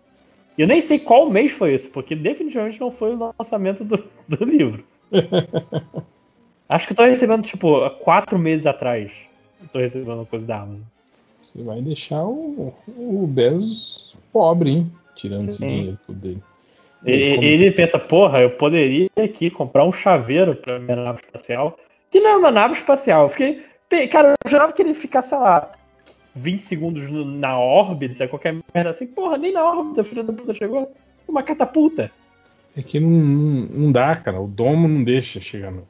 E 0.56 0.62
eu 0.62 0.66
nem 0.66 0.80
sei 0.80 0.98
qual 0.98 1.28
mês 1.28 1.52
foi 1.52 1.74
isso, 1.74 1.90
porque 1.90 2.14
definitivamente 2.14 2.80
não 2.80 2.90
foi 2.90 3.14
o 3.14 3.32
lançamento 3.38 3.84
do, 3.84 4.02
do 4.28 4.44
livro. 4.44 4.84
Acho 6.68 6.86
que 6.86 6.92
eu 6.92 6.96
tô 6.96 7.04
recebendo, 7.04 7.46
tipo, 7.46 7.82
há 7.84 7.90
quatro 7.90 8.38
meses 8.38 8.66
atrás. 8.66 9.12
Eu 9.60 9.68
tô 9.68 9.78
recebendo 9.78 10.26
coisa 10.26 10.46
da 10.46 10.60
Amazon. 10.60 10.84
Você 11.42 11.62
vai 11.62 11.80
deixar 11.80 12.24
o, 12.24 12.74
o 12.88 13.26
Bezos 13.26 14.16
pobre, 14.32 14.70
hein? 14.70 14.92
Tirando 15.14 15.48
esse 15.48 15.58
Sim. 15.58 15.68
dinheiro 15.68 15.98
tudo 16.04 16.18
dele. 16.18 16.42
Ele, 17.06 17.70
pensa, 17.70 17.98
porra, 17.98 18.40
eu 18.40 18.50
poderia 18.50 19.08
aqui 19.16 19.50
comprar 19.50 19.84
um 19.84 19.92
chaveiro 19.92 20.54
pra 20.56 20.78
minha 20.78 20.96
nave 20.96 21.20
espacial. 21.24 21.78
Que 22.10 22.20
não 22.20 22.30
é 22.30 22.36
uma 22.36 22.50
nave 22.50 22.74
espacial. 22.74 23.24
Eu 23.24 23.28
fiquei. 23.30 23.62
Cara, 24.08 24.34
eu 24.44 24.50
jurava 24.50 24.72
que 24.72 24.82
ele 24.82 24.94
ficasse, 24.94 25.28
sei 25.30 25.38
lá, 25.38 25.70
20 26.34 26.60
segundos 26.62 27.02
na 27.38 27.58
órbita, 27.58 28.26
qualquer 28.28 28.56
merda 28.74 28.90
assim. 28.90 29.06
Porra, 29.06 29.38
nem 29.38 29.52
na 29.52 29.64
órbita, 29.64 30.02
filho 30.04 30.24
da 30.24 30.32
puta 30.32 30.52
chegou. 30.54 30.92
Uma 31.28 31.42
catapulta. 31.42 32.10
É 32.76 32.82
que 32.82 32.98
não, 33.00 33.08
não, 33.10 33.66
não 33.70 33.92
dá, 33.92 34.14
cara. 34.16 34.40
O 34.40 34.46
domo 34.46 34.86
não 34.88 35.02
deixa 35.04 35.40
chegar 35.40 35.70
no. 35.70 35.86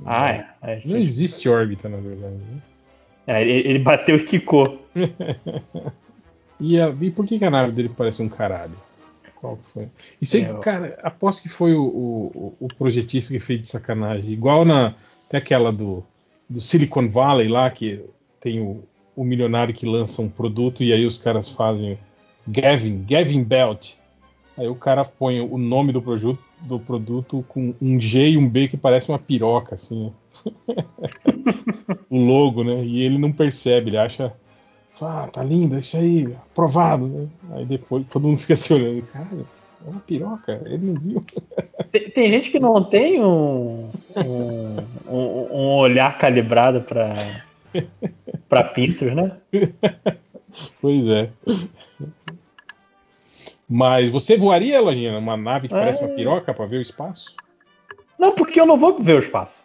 não 0.00 0.06
Ah, 0.06 0.30
é. 0.30 0.46
é, 0.62 0.82
Não 0.84 0.96
existe 0.96 1.48
órbita, 1.48 1.88
na 1.88 1.98
verdade. 1.98 2.34
né? 2.34 2.60
É, 3.28 3.42
ele, 3.42 3.68
ele 3.68 3.78
bateu 3.78 4.16
e 4.16 4.24
quicou. 4.24 4.86
E, 6.58 6.80
a- 6.80 6.94
e 7.02 7.10
por 7.10 7.26
que, 7.26 7.38
que 7.38 7.44
a 7.44 7.50
nave 7.50 7.70
dele 7.72 7.90
parece 7.94 8.22
um 8.22 8.30
caralho? 8.30 8.72
Qual 9.40 9.56
que 9.56 9.68
foi? 9.70 9.88
Isso 10.20 10.36
aí, 10.36 10.44
É, 10.44 10.54
cara, 10.54 10.98
aposto 11.02 11.42
que 11.42 11.48
foi 11.48 11.74
o, 11.74 11.84
o, 11.84 12.56
o 12.60 12.68
projetista 12.68 13.32
que 13.32 13.40
fez 13.40 13.60
de 13.60 13.68
sacanagem. 13.68 14.30
Igual 14.30 14.64
na. 14.64 14.94
Tem 15.28 15.38
aquela 15.38 15.72
do, 15.72 16.04
do 16.48 16.60
Silicon 16.60 17.08
Valley 17.08 17.48
lá, 17.48 17.68
que 17.70 18.04
tem 18.40 18.60
o, 18.60 18.84
o 19.14 19.24
milionário 19.24 19.74
que 19.74 19.86
lança 19.86 20.22
um 20.22 20.28
produto 20.28 20.82
e 20.84 20.92
aí 20.92 21.04
os 21.04 21.18
caras 21.18 21.48
fazem 21.48 21.98
Gavin, 22.46 23.04
Gavin 23.04 23.42
Belt. 23.42 23.94
Aí 24.56 24.68
o 24.68 24.74
cara 24.74 25.04
põe 25.04 25.40
o 25.40 25.58
nome 25.58 25.92
do 25.92 26.00
produto, 26.00 26.42
do 26.62 26.78
produto 26.78 27.44
com 27.48 27.74
um 27.80 28.00
G 28.00 28.30
e 28.30 28.38
um 28.38 28.48
B 28.48 28.68
que 28.68 28.76
parece 28.76 29.10
uma 29.10 29.18
piroca, 29.18 29.74
assim. 29.74 30.06
né? 30.06 30.12
o 32.08 32.18
logo, 32.18 32.64
né? 32.64 32.84
E 32.84 33.02
ele 33.02 33.18
não 33.18 33.32
percebe, 33.32 33.90
ele 33.90 33.98
acha. 33.98 34.32
Ah, 35.00 35.28
tá 35.30 35.42
lindo, 35.42 35.78
isso 35.78 35.96
aí, 35.96 36.24
aprovado, 36.50 37.06
né? 37.06 37.28
Aí 37.52 37.66
depois 37.66 38.06
todo 38.06 38.26
mundo 38.28 38.38
fica 38.38 38.56
se 38.56 38.72
olhando, 38.72 39.02
cara, 39.12 39.28
é 39.86 39.90
uma 39.90 40.00
piroca, 40.00 40.62
ele 40.64 40.78
não 40.86 40.94
viu. 40.94 41.22
Tem, 41.92 42.10
tem 42.10 42.26
gente 42.28 42.50
que 42.50 42.58
não 42.58 42.82
tem 42.82 43.22
um, 43.22 43.90
um, 44.16 44.76
um- 45.08 45.48
um 45.52 45.76
olhar 45.76 46.18
calibrado 46.18 46.80
pra, 46.82 47.12
pra 48.48 48.64
pintos, 48.64 49.14
né? 49.14 49.36
Pois 50.80 51.06
é. 51.08 51.30
Mas 53.68 54.10
você 54.10 54.36
voaria, 54.36 54.80
Lojinha, 54.80 55.12
numa 55.12 55.36
nave 55.36 55.68
que 55.68 55.74
parece 55.74 56.02
uma 56.02 56.10
É. 56.10 56.14
piroca 56.14 56.54
pra 56.54 56.66
ver 56.66 56.78
o 56.78 56.82
espaço? 56.82 57.34
Não, 58.18 58.32
porque 58.32 58.60
eu 58.60 58.66
não 58.66 58.78
vou 58.78 58.98
ver 59.00 59.16
o 59.16 59.20
espaço. 59.20 59.62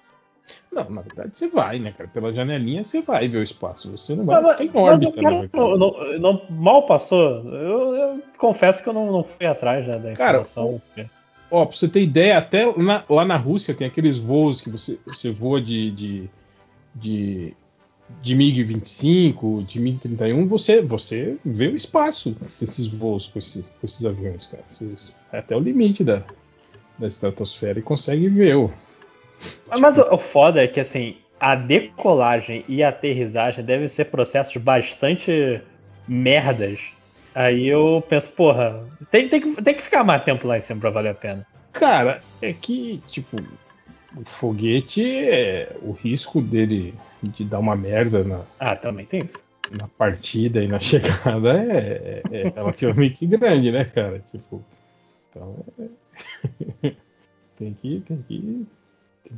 Não, 0.71 0.89
na 0.89 1.01
verdade 1.01 1.31
você 1.33 1.47
vai, 1.49 1.79
né, 1.79 1.91
cara? 1.97 2.09
Pela 2.13 2.33
janelinha 2.33 2.83
você 2.83 3.01
vai 3.01 3.27
ver 3.27 3.39
o 3.39 3.43
espaço. 3.43 3.91
Você 3.91 4.15
não 4.15 4.23
vai 4.25 4.41
Mas- 4.41 4.51
ficar 4.53 4.63
em 4.63 4.67
mas 4.67 4.75
órbita, 4.93 5.19
eu 5.19 5.23
né? 5.41 5.49
não, 5.53 6.19
não- 6.19 6.41
mal 6.49 6.85
passou. 6.85 7.19
Eu, 7.49 7.95
eu 7.95 8.23
confesso 8.37 8.81
que 8.81 8.87
eu 8.87 8.93
não, 8.93 9.11
não 9.11 9.23
fui 9.23 9.45
atrás 9.45 9.85
né, 9.85 9.97
da 9.99 10.13
Cara, 10.13 10.41
informação. 10.41 10.81
Ó, 11.49 11.65
pra 11.65 11.75
você 11.75 11.89
ter 11.89 12.01
ideia, 12.01 12.37
até 12.37 12.65
na- 12.77 13.03
lá 13.09 13.25
na 13.25 13.35
Rússia 13.35 13.73
tem 13.73 13.85
aqueles 13.85 14.15
voos 14.15 14.61
que 14.61 14.69
você, 14.69 14.97
você 15.05 15.29
voa 15.29 15.59
de, 15.61 15.91
de, 15.91 16.29
de, 16.95 17.53
de 18.21 18.35
MiG-25, 18.37 19.65
de 19.65 19.79
MiG-31, 19.81 20.45
você, 20.47 20.81
você 20.81 21.37
vê 21.43 21.67
o 21.67 21.75
espaço 21.75 22.31
desses 22.59 22.87
voos 22.87 23.27
com, 23.27 23.39
esse- 23.39 23.61
com 23.63 23.85
esses 23.85 24.05
aviões, 24.05 24.47
cara. 24.47 24.63
Você, 24.67 24.93
é 25.33 25.39
até 25.39 25.53
o 25.53 25.59
limite 25.59 26.03
da, 26.05 26.23
da 26.97 27.07
estratosfera 27.07 27.77
e 27.79 27.81
consegue 27.81 28.29
ver 28.29 28.55
o. 28.55 28.71
Mas 29.79 29.97
o, 29.97 30.13
o 30.13 30.17
foda 30.17 30.63
é 30.63 30.67
que 30.67 30.79
assim, 30.79 31.15
a 31.39 31.55
decolagem 31.55 32.63
e 32.67 32.83
a 32.83 32.89
aterrissagem 32.89 33.63
devem 33.63 33.87
ser 33.87 34.05
processos 34.05 34.55
bastante 34.57 35.61
merdas. 36.07 36.79
Aí 37.33 37.67
eu 37.67 38.03
penso, 38.09 38.29
porra, 38.31 38.85
tem, 39.09 39.29
tem, 39.29 39.39
que, 39.41 39.61
tem 39.61 39.73
que 39.73 39.81
ficar 39.81 40.03
mais 40.03 40.23
tempo 40.23 40.47
lá 40.47 40.57
em 40.57 40.61
cima 40.61 40.79
pra 40.81 40.89
valer 40.89 41.09
a 41.11 41.15
pena. 41.15 41.47
Cara, 41.71 42.19
é 42.41 42.51
que, 42.51 43.01
tipo, 43.07 43.37
o 44.17 44.25
foguete, 44.25 45.03
é, 45.25 45.73
o 45.81 45.91
risco 45.93 46.41
dele 46.41 46.93
de 47.23 47.45
dar 47.45 47.59
uma 47.59 47.75
merda 47.75 48.23
na, 48.25 48.41
Ah, 48.59 48.75
também 48.75 49.05
tem 49.05 49.21
isso. 49.25 49.41
na 49.71 49.87
partida 49.87 50.61
e 50.61 50.67
na 50.67 50.77
chegada 50.81 51.53
é, 51.53 52.21
é- 52.31 52.37
é 52.41 52.49
relativamente 52.53 53.25
grande, 53.25 53.71
né, 53.71 53.85
cara? 53.85 54.19
Tipo, 54.31 54.61
então 55.29 55.63
é- 56.83 56.91
tem 57.57 57.73
que 57.73 58.01
tem 58.05 58.17
que 58.27 58.67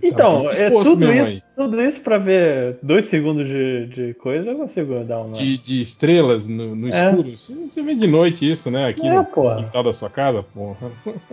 tá 0.01 0.07
Então, 0.07 0.49
é, 0.49 0.69
tudo, 0.69 1.13
isso, 1.13 1.45
tudo 1.55 1.81
isso 1.81 2.01
pra 2.01 2.17
ver 2.17 2.77
dois 2.81 3.05
segundos 3.05 3.47
de, 3.47 3.87
de 3.87 4.13
coisa, 4.15 4.51
eu 4.51 4.57
consigo 4.57 5.03
dar 5.03 5.21
uma. 5.21 5.33
De, 5.37 5.57
de 5.57 5.81
estrelas 5.81 6.47
no, 6.47 6.75
no 6.75 6.87
É. 6.87 6.89
escuro. 6.89 7.37
Você, 7.37 7.53
você 7.53 7.83
vê 7.83 7.95
de 7.95 8.07
noite 8.07 8.49
isso, 8.49 8.69
né? 8.71 8.87
Aqui 8.87 9.05
É, 9.07 9.13
no 9.15 9.25
porra. 9.25 9.57
quintal 9.63 9.83
da 9.83 9.93
sua 9.93 10.09
casa, 10.09 10.43
porra. 10.43 10.91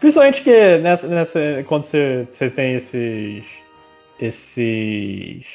Principalmente 0.00 0.42
que 0.42 0.78
nessa, 0.78 1.06
nessa, 1.08 1.40
quando 1.66 1.84
você, 1.84 2.26
você 2.30 2.50
tem 2.50 2.74
esses. 2.74 3.44
esses. 4.20 5.46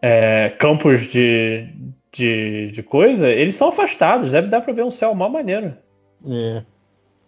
é, 0.00 0.50
campos 0.58 1.00
de, 1.10 1.66
de, 2.12 2.70
de 2.72 2.82
coisa, 2.82 3.28
eles 3.28 3.54
são 3.54 3.68
afastados, 3.68 4.32
deve 4.32 4.48
dar 4.48 4.60
pra 4.62 4.72
ver 4.72 4.84
um 4.84 4.90
céu 4.90 5.14
mal 5.14 5.28
maneiro. 5.30 5.74
É. 6.26 6.62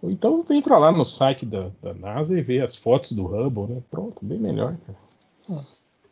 Ou 0.04 0.10
então 0.10 0.44
entra 0.50 0.76
lá 0.76 0.92
no 0.92 1.02
site 1.06 1.46
da, 1.46 1.70
da 1.82 1.94
NASA 1.94 2.38
e 2.38 2.42
vê 2.42 2.60
as 2.60 2.76
fotos 2.76 3.12
do 3.12 3.24
Hubble, 3.24 3.74
né? 3.74 3.82
Pronto, 3.90 4.18
bem 4.22 4.38
melhor, 4.38 4.76
cara. 4.86 4.98
Ah. 5.50 5.64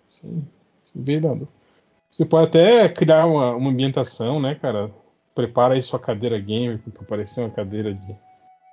Sim, 0.09 0.47
não. 1.21 1.47
Você 2.11 2.25
pode 2.25 2.47
até 2.47 2.89
criar 2.89 3.27
uma, 3.27 3.55
uma 3.55 3.71
ambientação, 3.71 4.41
né, 4.41 4.55
cara? 4.55 4.91
Prepara 5.35 5.75
aí 5.75 5.83
sua 5.83 5.99
cadeira 5.99 6.39
gamer 6.39 6.79
para 6.79 7.05
parecer 7.05 7.43
uma 7.43 7.51
cadeira 7.51 7.93
de. 7.93 8.17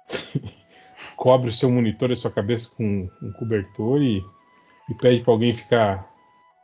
Cobre 1.17 1.49
o 1.49 1.53
seu 1.53 1.69
monitor 1.69 2.11
e 2.11 2.15
sua 2.15 2.31
cabeça 2.31 2.73
com 2.77 3.09
um 3.21 3.31
cobertor 3.33 4.01
e, 4.01 4.23
e 4.89 4.93
pede 4.93 5.21
para 5.21 5.33
alguém 5.33 5.53
ficar 5.53 6.09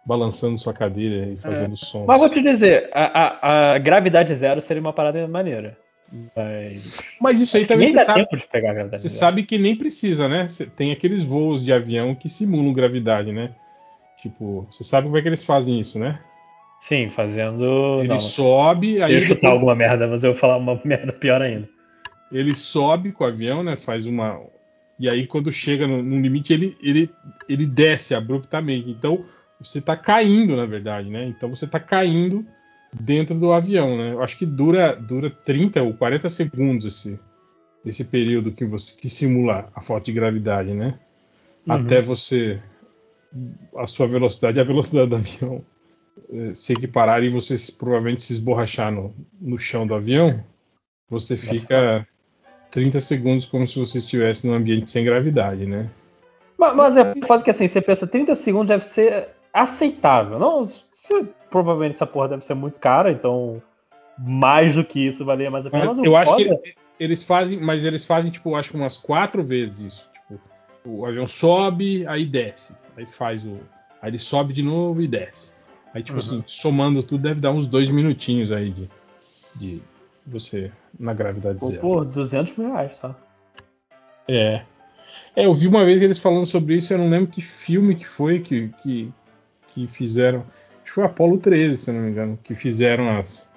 balançando 0.06 0.58
sua 0.58 0.74
cadeira 0.74 1.26
e 1.26 1.36
fazendo 1.36 1.76
som. 1.76 2.04
É. 2.04 2.06
Mas 2.06 2.20
vou 2.22 2.30
te 2.30 2.42
dizer, 2.42 2.90
a, 2.94 3.04
a, 3.04 3.74
a 3.74 3.78
gravidade 3.80 4.34
zero 4.34 4.62
seria 4.62 4.80
uma 4.80 4.94
parada 4.94 5.28
maneira. 5.28 5.78
Mas. 6.36 7.00
Mas 7.20 7.42
isso 7.42 7.58
aí 7.58 7.66
também 7.66 7.88
nem 7.88 7.94
você 7.94 8.00
dá 8.00 8.06
sabe. 8.06 8.20
tempo 8.22 8.38
de 8.38 8.48
pegar 8.48 8.72
a 8.72 8.74
gravidade 8.74 9.02
Você 9.02 9.10
sabe 9.10 9.44
que 9.44 9.58
nem 9.58 9.76
precisa, 9.76 10.30
né? 10.30 10.48
Tem 10.76 10.92
aqueles 10.92 11.24
voos 11.24 11.64
de 11.64 11.74
avião 11.74 12.14
que 12.16 12.30
simulam 12.30 12.74
gravidade, 12.74 13.32
né? 13.32 13.52
Tipo, 14.22 14.68
você 14.72 14.84
sabe 14.84 15.08
como 15.08 15.18
é 15.18 15.22
que 15.22 15.28
eles 15.28 15.44
fazem 15.44 15.80
isso, 15.80 16.00
né? 16.00 16.20
Sim, 16.82 17.10
fazendo. 17.10 18.00
Ele 18.00 18.08
não, 18.10 18.20
sobe, 18.20 19.02
aí 19.02 19.14
eu 19.14 19.20
ia 19.20 19.24
chutar 19.24 19.36
depois- 19.36 19.54
alguma 19.54 19.76
merda, 19.76 20.08
mas 20.08 20.24
eu 20.24 20.32
vou 20.32 20.40
falar 20.40 20.58
uma 20.58 20.80
merda 20.86 21.12
pior 21.14 21.42
ainda. 21.42 21.68
ele 22.32 22.56
sobe 22.56 23.12
com 23.12 23.24
o 23.24 23.28
avião, 23.28 23.64
né? 23.64 23.76
Faz 23.76 24.06
uma. 24.06 24.40
E 24.98 25.10
aí, 25.10 25.28
quando 25.28 25.52
chega 25.52 25.86
no, 25.86 26.02
no 26.02 26.20
limite, 26.22 26.54
ele, 26.54 26.78
ele, 26.82 27.12
ele 27.50 27.66
desce 27.66 28.16
abruptamente. 28.16 28.90
Então, 28.90 29.26
você 29.60 29.80
está 29.80 29.98
caindo, 29.98 30.56
na 30.56 30.66
verdade, 30.66 31.10
né? 31.10 31.26
Então 31.28 31.50
você 31.50 31.66
está 31.66 31.80
caindo 31.80 32.46
dentro 33.00 33.36
do 33.36 33.52
avião, 33.52 33.98
né? 33.98 34.14
Eu 34.14 34.24
acho 34.24 34.38
que 34.38 34.46
dura, 34.46 34.96
dura 34.96 35.30
30 35.30 35.84
ou 35.84 35.94
40 35.94 36.30
segundos 36.30 36.86
esse, 36.86 37.20
esse 37.86 38.04
período 38.04 38.52
que 38.52 38.66
você 38.66 38.96
que 38.96 39.10
simula 39.10 39.70
a 39.76 39.82
falta 39.82 40.06
de 40.06 40.14
gravidade, 40.14 40.74
né? 40.74 41.00
Uhum. 41.68 41.74
Até 41.74 42.02
você 42.02 42.62
a 43.76 43.86
sua 43.86 44.08
velocidade 44.08 44.58
e 44.58 44.62
a 44.62 44.66
velocidade 44.66 45.10
do 45.10 45.16
avião 45.18 45.66
eh, 46.32 46.56
se 46.56 46.74
equipararem 46.74 47.28
e 47.28 47.32
você 47.32 47.56
provavelmente 47.78 48.24
se 48.24 48.34
esborrachar 48.34 48.92
no, 48.92 49.14
no 49.40 49.60
chão 49.60 49.86
do 49.86 49.94
avião, 49.94 50.42
você 51.10 51.36
fica 51.36 52.08
30 52.72 53.00
segundos 53.02 53.46
como 53.46 53.68
se 53.68 53.78
você 53.78 53.98
estivesse 53.98 54.48
num 54.48 54.54
ambiente 54.54 54.90
sem 54.90 55.04
gravidade, 55.04 55.66
né? 55.66 55.90
Mas, 56.58 56.76
mas 56.76 56.98
é 56.98 57.14
foda 57.26 57.44
que 57.44 57.52
assim, 57.52 57.68
você 57.68 57.82
pensa, 57.82 58.08
30 58.08 58.36
segundos 58.36 58.68
deve 58.68 58.86
ser 58.86 59.30
aceitável. 59.62 60.38
Não, 60.38 60.68
se- 60.68 61.28
provavelmente 61.50 61.96
essa 61.96 62.06
porra 62.06 62.30
deve 62.30 62.44
ser 62.46 62.54
muito 62.54 62.80
cara, 62.80 63.12
então 63.12 63.62
mais 64.18 64.76
do 64.76 64.84
que 64.84 65.08
isso 65.08 65.24
valia 65.26 65.50
mais 65.50 65.66
a 65.66 65.70
pena. 65.70 65.86
Mas 65.86 65.98
o 66.00 66.06
eu 66.06 66.16
acho 66.16 66.32
foda- 66.32 66.58
que 66.58 66.76
eles 67.00 67.24
fazem, 67.24 67.60
mas 67.60 67.84
eles 67.86 68.06
fazem 68.06 68.32
tipo, 68.32 68.56
acho 68.56 68.72
que 68.72 68.78
umas 68.78 68.98
quatro 68.98 69.44
vezes 69.44 69.94
isso. 69.94 70.10
Tipo, 70.28 70.40
o 70.86 71.06
avião 71.06 71.28
sobe, 71.28 72.06
aí 72.08 72.26
desce, 72.26 72.76
aí 72.96 73.06
faz 73.08 73.46
o, 73.46 73.60
aí 74.02 74.12
ele 74.12 74.20
sobe 74.20 74.54
de 74.54 74.62
novo 74.64 75.02
e 75.02 75.08
desce. 75.08 75.54
Aí 75.94 76.04
tipo 76.04 76.14
Uhum. 76.18 76.20
assim, 76.20 76.44
somando 76.46 77.02
tudo 77.02 77.22
deve 77.24 77.40
dar 77.40 77.52
uns 77.52 77.68
dois 77.68 77.90
minutinhos 77.90 78.52
aí 78.52 78.70
de, 78.72 78.90
de 79.58 79.84
você 80.28 80.72
na 81.00 81.14
gravidade 81.14 81.60
Pô, 81.60 81.68
zero. 81.68 81.82
por 81.82 82.06
200 82.06 82.58
mil 82.58 82.72
reais, 82.74 83.00
tá? 83.00 83.16
É. 84.28 84.64
É, 85.36 85.46
eu 85.46 85.54
vi 85.54 85.68
uma 85.68 85.86
vez 85.86 86.02
eles 86.02 86.18
falando 86.20 86.46
sobre 86.46 86.76
isso, 86.76 86.94
eu 86.94 86.98
não 86.98 87.10
lembro 87.10 87.28
que 87.28 87.42
filme 87.42 87.96
que 87.96 88.06
foi 88.08 88.40
que, 88.40 88.70
que, 88.82 89.14
que 89.76 89.88
fizeram. 89.88 90.40
Acho 90.40 90.84
que 90.86 90.92
foi 90.92 91.04
Apollo 91.04 91.38
13, 91.38 91.78
se 91.78 91.92
não 91.92 92.00
me 92.02 92.10
engano, 92.10 92.40
que 92.42 92.56
fizeram 92.56 93.10
as, 93.10 93.48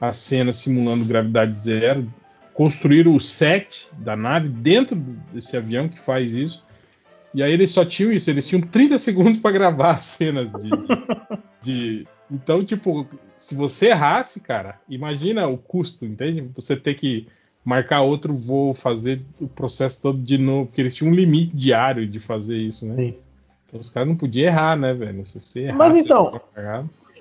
as 0.00 0.16
cenas 0.16 0.56
simulando 0.56 1.04
gravidade 1.04 1.56
zero. 1.56 2.12
Construíram 2.54 3.14
o 3.14 3.20
set 3.20 3.88
da 3.98 4.16
nave 4.16 4.48
dentro 4.48 4.96
desse 5.32 5.56
avião 5.56 5.88
que 5.88 5.98
faz 6.00 6.32
isso. 6.32 6.64
E 7.34 7.42
aí 7.42 7.52
eles 7.52 7.70
só 7.70 7.84
tinham 7.84 8.10
isso, 8.10 8.30
eles 8.30 8.48
tinham 8.48 8.62
30 8.62 8.98
segundos 8.98 9.38
para 9.38 9.50
gravar 9.52 9.90
as 9.90 10.04
cenas 10.04 10.50
de, 10.52 10.70
de- 10.70 10.80
de- 11.62 12.08
Então, 12.30 12.64
tipo, 12.64 13.06
se 13.36 13.54
você 13.54 13.88
errasse, 13.88 14.40
cara, 14.40 14.80
imagina 14.88 15.46
o 15.46 15.58
custo, 15.58 16.06
entende? 16.06 16.48
Você 16.54 16.74
ter 16.76 16.94
que 16.94 17.26
marcar 17.62 18.00
outro 18.00 18.32
voo, 18.32 18.72
fazer 18.72 19.20
o 19.38 19.46
processo 19.48 20.00
todo 20.00 20.18
de 20.22 20.38
novo, 20.38 20.66
porque 20.66 20.80
eles 20.80 20.94
tinham 20.94 21.12
um 21.12 21.14
limite 21.14 21.54
diário 21.54 22.06
de 22.06 22.18
fazer 22.20 22.56
isso, 22.56 22.86
né? 22.86 22.94
Sim. 22.96 23.14
Então 23.66 23.80
os 23.80 23.90
caras 23.90 24.08
não 24.08 24.16
podiam 24.16 24.46
errar, 24.46 24.76
né, 24.76 24.94
velho? 24.94 25.24
Se 25.24 25.40
você 25.40 25.62
errasse, 25.64 25.78
Mas 25.78 25.94
então-. 25.96 26.40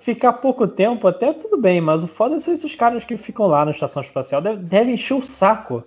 Ficar 0.01 0.33
pouco 0.33 0.67
tempo, 0.67 1.07
até 1.07 1.33
tudo 1.33 1.57
bem, 1.57 1.81
mas 1.81 2.03
o 2.03 2.07
foda 2.07 2.39
são 2.39 2.53
esses 2.53 2.75
caras 2.75 3.03
que 3.03 3.17
ficam 3.17 3.47
lá 3.47 3.65
na 3.65 3.71
estação 3.71 4.03
espacial, 4.03 4.39
deve- 4.39 4.61
devem 4.61 4.93
encher 4.93 5.15
o 5.15 5.23
saco. 5.23 5.83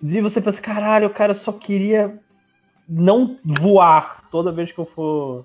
E 0.00 0.20
você 0.20 0.40
pensa, 0.40 0.62
caralho, 0.62 1.08
o 1.08 1.12
cara 1.12 1.34
só 1.34 1.50
queria 1.52 2.16
não 2.88 3.36
voar 3.44 4.28
toda 4.30 4.52
vez 4.52 4.70
que 4.70 4.78
eu 4.78 4.86
for. 4.86 5.44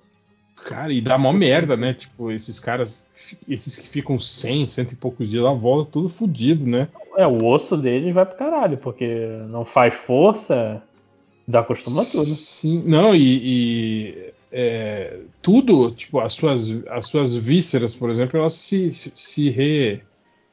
Cara, 0.64 0.94
e 0.94 1.02
dá 1.02 1.18
mó 1.18 1.34
merda, 1.34 1.76
né? 1.76 1.94
Tipo, 1.94 2.32
esses 2.32 2.60
caras, 2.60 3.10
esses 3.48 3.76
que 3.78 3.88
ficam 3.90 4.20
100, 4.20 4.68
cento 4.68 4.94
e 4.94 4.96
poucos 4.96 5.30
dias 5.30 5.44
lá, 5.44 5.52
volta 5.54 5.92
tudo 5.92 6.08
fudido, 6.08 6.66
né? 6.66 6.88
É, 7.18 7.26
o 7.28 7.44
osso 7.46 7.76
deles 7.76 8.14
vai 8.14 8.26
pro 8.26 8.38
caralho, 8.38 8.78
porque 8.78 9.28
não 9.50 9.66
faz 9.66 9.94
força, 9.96 10.82
desacostuma 11.48 12.04
tudo. 12.06 12.26
Sim, 12.26 12.84
não, 12.86 13.16
e, 13.16 13.42
e, 13.44 14.34
é, 14.52 15.20
tudo, 15.42 15.92
tipo, 15.92 16.20
as 16.20 16.34
suas, 16.34 16.70
as 16.88 17.08
suas 17.08 17.36
vísceras, 17.36 17.94
por 17.96 18.10
exemplo, 18.10 18.40
elas 18.40 18.54
se, 18.54 18.92
se 19.14 19.50
re- 19.50 20.02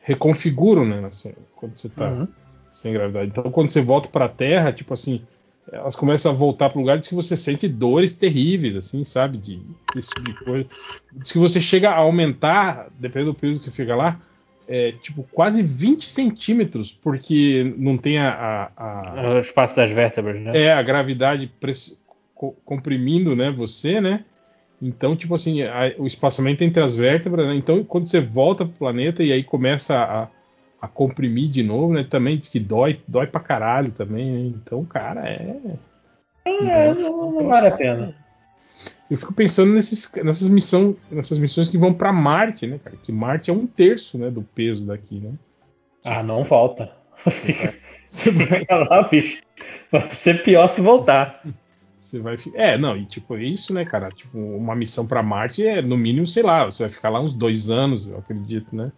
reconfiguram, 0.01 0.85
né? 0.85 1.07
assim, 1.07 1.35
quando 1.57 1.77
você 1.79 1.89
tá 1.89 2.11
Uhum. 2.11 2.29
sem 2.71 2.93
gravidade. 2.93 3.29
Então, 3.31 3.51
quando 3.51 3.71
você 3.71 3.81
volta 3.81 4.09
para 4.09 4.25
a 4.27 4.29
Terra, 4.29 4.73
tipo 4.73 4.93
assim, 4.95 5.23
elas 5.71 5.95
começam 5.95 6.33
a 6.33 6.35
voltar 6.35 6.71
para 6.71 6.81
lugares 6.81 7.07
que 7.07 7.15
você 7.15 7.37
sente 7.37 7.69
dores 7.69 8.17
terríveis, 8.17 8.77
assim, 8.77 9.05
sabe? 9.05 9.39
De, 9.39 9.61
desse 9.95 10.09
tipo 10.11 10.23
de 10.23 10.45
coisa. 10.45 10.69
Diz 11.13 11.33
que 11.33 11.39
você 11.39 11.61
chega 11.61 11.91
a 11.91 11.97
aumentar, 11.99 12.89
dependendo 12.99 13.33
do 13.33 13.39
período 13.39 13.59
que 13.61 13.65
você 13.67 13.71
fica 13.71 13.95
lá, 13.95 14.21
é, 14.75 14.93
tipo, 14.93 15.23
quase 15.25 15.63
20 15.63 16.07
centímetros, 16.07 16.91
porque 16.91 17.75
não 17.77 17.99
tem 17.99 18.17
a- 18.17 18.33
a- 18.33 18.71
a, 18.75 19.35
O 19.35 19.39
espaço 19.41 19.77
das 19.77 19.91
vértebras, 19.91 20.41
né? 20.41 20.57
é 20.57 20.73
a 20.73 20.83
gravidade 20.83 21.47
press- 21.61 22.03
comprimindo, 22.65 23.37
né, 23.37 23.51
você, 23.51 24.01
né? 24.01 24.25
Então, 24.81 25.15
tipo 25.15 25.35
assim, 25.35 25.63
a- 25.63 25.95
o 25.99 26.07
espaçamento 26.07 26.65
entre 26.65 26.83
as 26.83 26.97
vértebras, 26.97 27.47
né? 27.49 27.55
Então, 27.55 27.85
quando 27.85 28.07
você 28.09 28.19
volta 28.19 28.65
pro 28.65 28.73
planeta 28.79 29.23
e 29.23 29.31
aí 29.31 29.45
começa 29.45 29.95
a, 30.03 30.29
a 30.81 30.89
comprimir 30.89 31.51
de 31.51 31.63
novo, 31.63 31.93
né? 31.93 32.03
Também 32.09 32.39
diz 32.39 32.49
que 32.49 32.59
dói, 32.59 32.99
dói 33.07 33.27
pra 33.27 33.41
caralho 33.41 33.93
também, 33.93 34.31
né? 34.31 34.41
Então, 34.41 34.83
cara, 34.87 35.29
é. 35.29 35.55
É, 36.47 36.95
não, 36.95 37.31
não 37.31 37.47
vale 37.47 37.67
a 37.67 37.71
pena. 37.77 38.15
Eu 39.13 39.19
fico 39.19 39.35
pensando 39.35 39.75
nesses, 39.75 40.11
nessas, 40.25 40.49
missão, 40.49 40.97
nessas 41.11 41.39
missões 41.39 41.69
que 41.69 41.77
vão 41.77 41.93
pra 41.93 42.11
Marte, 42.15 42.67
né, 42.67 42.81
cara? 42.83 42.97
Que 42.97 43.13
Marte 43.13 43.51
é 43.51 43.53
um 43.53 43.67
terço, 43.67 44.17
né, 44.17 44.31
do 44.31 44.41
peso 44.43 44.87
daqui, 44.87 45.21
né? 45.21 45.35
Ah, 46.03 46.23
não 46.23 46.45
volta. 46.45 46.91
Você 48.09 48.31
vai, 48.31 48.65
lá, 48.71 49.03
bicho. 49.09 49.43
Vai 49.91 50.11
ser 50.13 50.43
pior 50.43 50.67
se 50.69 50.81
voltar. 50.81 51.43
Você 51.99 52.21
vai. 52.21 52.39
É, 52.55 52.79
não, 52.79 52.97
e 52.97 53.05
tipo, 53.05 53.37
é 53.37 53.45
isso, 53.45 53.75
né, 53.75 53.85
cara? 53.85 54.09
Tipo, 54.09 54.39
uma 54.39 54.75
missão 54.75 55.07
pra 55.07 55.23
Marte 55.23 55.63
é, 55.63 55.83
no 55.83 55.99
mínimo, 55.99 56.27
sei 56.27 56.43
lá, 56.43 56.65
você 56.65 56.85
vai 56.85 56.91
ficar 56.91 57.11
lá 57.11 57.21
uns 57.21 57.35
dois 57.35 57.69
anos, 57.69 58.07
eu 58.07 58.17
acredito, 58.17 58.75
né? 58.75 58.91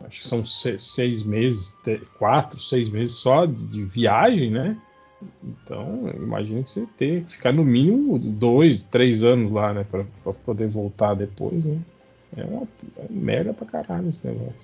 Acho 0.00 0.22
que 0.22 0.26
são 0.26 0.44
se- 0.44 0.78
seis 0.80 1.22
meses, 1.22 1.78
quatro, 2.18 2.60
seis 2.60 2.90
meses 2.90 3.14
só 3.14 3.46
de 3.46 3.84
viagem, 3.84 4.50
né? 4.50 4.76
Então, 5.42 6.10
imagino 6.14 6.62
que 6.62 6.70
você 6.70 6.86
tem 6.96 7.24
que 7.24 7.32
ficar 7.32 7.52
no 7.52 7.64
mínimo 7.64 8.18
dois, 8.18 8.84
três 8.84 9.24
anos 9.24 9.50
lá, 9.50 9.72
né? 9.72 9.84
Pra, 9.90 10.04
pra 10.22 10.32
poder 10.32 10.68
voltar 10.68 11.14
depois, 11.14 11.64
né? 11.64 11.78
É 12.36 12.44
uma, 12.44 12.62
é 12.98 13.06
merda 13.08 13.52
pra 13.54 13.66
caralho 13.66 14.10
esse 14.10 14.26
negócio. 14.26 14.54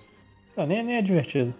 Ah, 0.56 0.66
nem, 0.66 0.82
nem 0.82 0.96
é 0.96 1.02
divertido. 1.02 1.54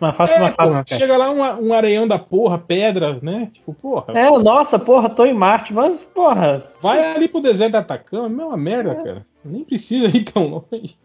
Mas 0.00 0.16
fácil, 0.16 0.36
É, 0.36 0.50
porra, 0.50 0.84
é. 0.90 0.94
chega 0.96 1.16
lá 1.16 1.30
um, 1.30 1.68
um 1.68 1.72
areião 1.74 2.08
da 2.08 2.18
porra, 2.18 2.58
pedra, 2.58 3.20
né? 3.22 3.50
Tipo, 3.52 3.72
porra, 3.74 4.18
É, 4.18 4.28
nossa, 4.38 4.78
porra, 4.78 5.08
tô 5.10 5.24
em 5.24 5.34
Marte, 5.34 5.72
mas, 5.72 6.00
porra. 6.14 6.66
Vai 6.80 7.14
ali 7.14 7.28
pro 7.28 7.40
deserto 7.40 7.72
da 7.72 7.78
Atacama, 7.80 8.42
é 8.42 8.46
uma 8.46 8.56
merda, 8.56 8.94
cara. 8.96 9.26
Nem 9.44 9.62
precisa 9.62 10.08
ir 10.16 10.24
tão 10.24 10.46
longe. 10.48 10.96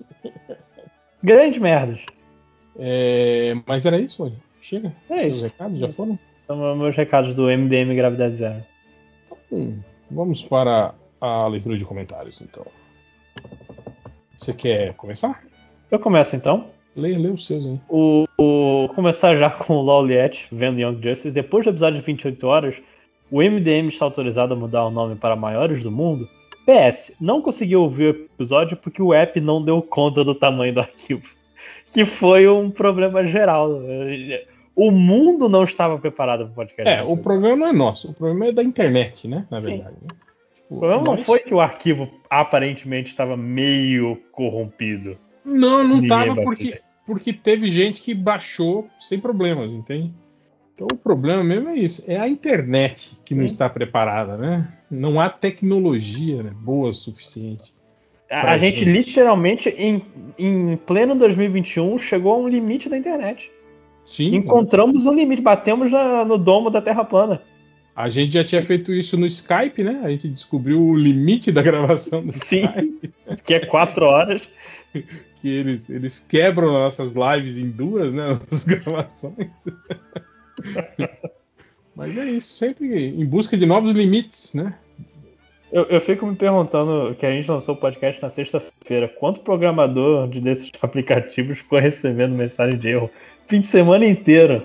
Grandes 1.22 1.60
merdas. 1.60 2.00
É, 2.80 3.54
mas 3.68 3.86
era 3.86 4.00
isso, 4.00 4.24
olha. 4.24 4.36
Chega. 4.62 4.94
É 5.10 5.28
Os 5.28 5.36
isso. 5.36 5.46
recados 5.46 5.80
já 5.80 5.90
foram? 5.90 6.18
São 6.48 6.76
meus 6.76 6.95
recados 6.95 7.35
do 7.35 7.43
MDM 7.43 7.93
Gravidade 7.95 8.35
Zero. 8.35 8.64
Hum, 9.51 9.80
vamos 10.09 10.43
para 10.43 10.93
a 11.19 11.48
leitura 11.48 11.77
de 11.77 11.84
comentários, 11.85 12.42
então. 12.42 12.66
Você 14.38 14.53
quer 14.53 14.93
começar? 14.93 15.43
Eu 15.92 16.00
começo 16.00 16.35
então. 16.35 16.67
Leia, 16.95 17.17
lê 17.19 17.30
os 17.30 17.45
seus 17.45 17.66
aí. 17.66 17.80
O, 17.90 18.26
o- 18.38 18.90
começar 18.95 19.35
já 19.35 19.50
com 19.50 19.76
o 19.76 19.82
Loliet 19.82 20.48
vendo 20.51 20.80
Young 20.80 21.01
Justice. 21.01 21.32
Depois 21.32 21.64
do 21.66 21.69
episódio 21.72 22.00
de 22.00 22.06
28 22.06 22.48
horas, 22.48 22.76
o 23.30 23.42
MDM 23.42 23.88
está 23.90 24.06
autorizado 24.06 24.53
a 24.53 24.58
mudar 24.58 24.85
o 24.85 24.90
nome 24.92 25.16
para 25.16 25.35
Maiores 25.35 25.84
do 25.84 25.92
Mundo. 25.92 26.27
PS, 26.66 27.14
não 27.19 27.42
consegui 27.42 27.76
ouvir 27.76 28.06
o 28.06 28.09
episódio 28.35 28.76
porque 28.77 29.01
o 29.01 29.14
app 29.14 29.40
não 29.40 29.61
deu 29.64 29.82
conta 29.82 30.24
do 30.24 30.34
tamanho 30.35 30.74
do 30.74 30.80
arquivo. 30.82 31.27
Que 31.93 32.06
foi 32.06 32.48
um 32.48 32.69
problema 32.69 33.26
geral. 33.26 33.80
O 34.78 34.92
mundo 34.92 35.50
não 35.50 35.64
estava 35.64 35.98
preparado 35.98 36.44
para 36.46 36.52
o 36.52 36.56
podcast. 36.56 36.88
É, 36.94 37.02
o 37.04 37.18
problema 37.18 37.56
não 37.56 37.68
é 37.68 37.74
nosso, 37.74 38.12
o 38.12 38.14
problema 38.14 38.46
é 38.46 38.52
da 38.52 38.64
internet, 38.64 39.28
né? 39.28 39.48
Na 39.50 39.60
Sim. 39.60 39.72
verdade. 39.72 39.96
né? 40.04 40.08
Tipo, 40.56 40.76
O 40.76 40.80
problema 40.80 41.04
não 41.04 41.16
nós- 41.16 41.26
foi 41.26 41.40
que 41.40 41.52
o 41.54 41.60
arquivo 41.60 42.08
aparentemente 42.30 43.10
estava 43.10 43.36
meio 43.36 44.18
corrompido. 44.32 45.16
Não, 45.44 45.84
não 45.84 45.96
Ninguém 45.96 46.10
tava 46.10 46.36
vai 46.36 46.44
porque, 46.44 46.80
porque 47.08 47.34
teve 47.34 47.72
gente 47.72 48.02
que 48.02 48.14
baixou 48.14 48.88
sem 49.00 49.20
problemas, 49.20 49.72
entende? 49.72 50.14
Então 50.76 50.86
o 50.92 50.96
problema 50.96 51.44
mesmo 51.44 51.70
é 51.70 51.76
isso, 51.76 52.04
é 52.08 52.20
a 52.20 52.28
internet 52.30 53.18
que 53.26 53.34
não 53.34 53.42
Sim. 53.42 53.48
está 53.48 53.68
preparada, 53.68 54.38
né? 54.38 54.70
Não 54.92 55.20
há 55.20 55.28
tecnologia 55.28 56.44
né, 56.44 56.52
boa 56.54 56.90
o 56.90 56.94
suficiente. 56.94 57.74
A 58.30 58.58
gente, 58.58 58.80
gente. 58.84 58.92
literalmente, 58.92 59.70
em, 59.70 60.06
em 60.38 60.76
pleno 60.78 61.16
2021, 61.16 61.98
chegou 61.98 62.34
a 62.34 62.38
um 62.38 62.48
limite 62.48 62.90
da 62.90 62.98
internet. 62.98 63.50
Sim, 64.08 64.36
Encontramos 64.38 65.06
um 65.06 65.14
limite, 65.14 65.42
batemos 65.42 65.92
na- 65.92 66.24
no 66.26 66.38
domo 66.38 66.69
da 66.72 66.82
Terra 66.82 67.03
plana. 67.06 67.42
a 67.95 68.10
gente 68.10 68.34
já 68.34 68.44
tinha 68.44 68.64
feito 68.64 68.92
isso 68.94 69.18
no 69.18 69.27
Skype, 69.27 69.84
né? 69.84 70.02
A 70.03 70.10
gente 70.10 70.27
descobriu 70.30 70.82
o 70.82 70.95
limite 70.95 71.52
da 71.52 71.61
gravação 71.61 72.26
do 72.26 72.32
Sim. 72.38 72.64
Skype, 72.66 73.14
Que 73.45 73.53
é 73.56 73.66
quatro 73.66 74.06
horas. 74.06 74.42
que 75.42 75.48
eles, 75.48 75.90
eles 75.90 76.26
quebram 76.27 76.72
nossas 76.72 77.14
lives 77.14 77.58
em 77.58 77.69
duas, 77.69 78.11
né? 78.14 78.30
As 78.52 78.64
gravações. 78.66 79.36
Mas 81.95 82.16
é 82.18 82.26
isso, 82.26 82.53
sempre 82.53 83.08
em 83.08 83.26
busca 83.26 83.58
de 83.58 83.66
novos 83.66 83.92
limites, 83.92 84.53
né? 84.53 84.76
Eu, 85.72 85.84
eu 85.86 86.00
fico 86.00 86.26
me 86.26 86.36
perguntando 86.36 87.14
que 87.16 87.26
a 87.26 87.32
gente 87.32 87.50
lançou 87.50 87.76
o 87.76 87.77
podcast 87.77 88.22
na 88.22 88.30
sexta-feira. 88.30 89.08
Quanto 89.19 89.42
programador 89.42 90.30
de 90.30 90.40
desses 90.40 90.72
aplicativos 90.82 91.58
ficou 91.58 91.80
recebendo 91.80 92.36
mensagem 92.36 92.80
de 92.80 92.90
erro? 92.90 93.10
Fim 93.48 93.61
de 93.61 93.67
semana 93.67 94.06
inteiro. 94.06 94.64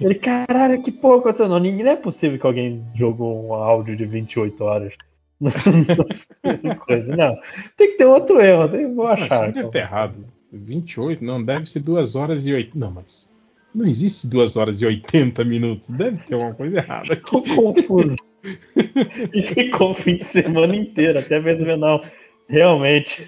Ele, 0.00 0.14
caralho, 0.16 0.82
que 0.82 0.90
pouco 0.90 1.20
aconteceu. 1.20 1.48
Não, 1.48 1.58
ninguém- 1.58 1.84
não 1.84 1.92
é 1.92 1.96
possível 1.96 2.38
que 2.38 2.46
alguém 2.46 2.84
jogou 2.94 3.46
um 3.48 3.54
áudio 3.54 3.96
de 3.96 4.04
28 4.04 4.64
horas. 4.64 4.94
Não, 5.40 6.74
coisa, 6.76 7.16
não. 7.16 7.36
Tem 7.76 7.88
que 7.92 7.96
ter 7.98 8.04
outro 8.04 8.40
erro. 8.40 8.68
Tem, 8.68 8.94
vou 8.94 9.06
Não, 9.06 9.14
isso 9.14 9.24
achar. 9.24 9.46
deve 9.46 9.58
então. 9.58 9.70
ter 9.72 9.78
errado. 9.80 10.14
28? 10.52 11.24
Não, 11.24 11.42
deve 11.42 11.66
ser 11.68 11.80
2 11.80 12.14
horas 12.14 12.46
e 12.46 12.52
8. 12.52 12.78
Não, 12.78 12.92
mas. 12.92 13.34
Não 13.74 13.84
existe 13.86 14.28
2 14.28 14.56
horas 14.56 14.80
e 14.80 14.86
80 14.86 15.44
minutos. 15.44 15.90
Deve 15.90 16.18
ter 16.18 16.34
alguma 16.34 16.54
coisa 16.54 16.76
errada 16.76 17.14
aqui. 17.14 17.22
Tô 17.30 17.42
confuso. 17.42 18.16
E 19.32 19.42
ficou 19.44 19.90
o 19.92 19.94
fim 19.94 20.16
de 20.16 20.24
semana 20.24 20.74
inteiro, 20.74 21.16
até 21.18 21.38
mesmo 21.40 21.76
não. 21.76 22.00
Realmente. 22.48 23.26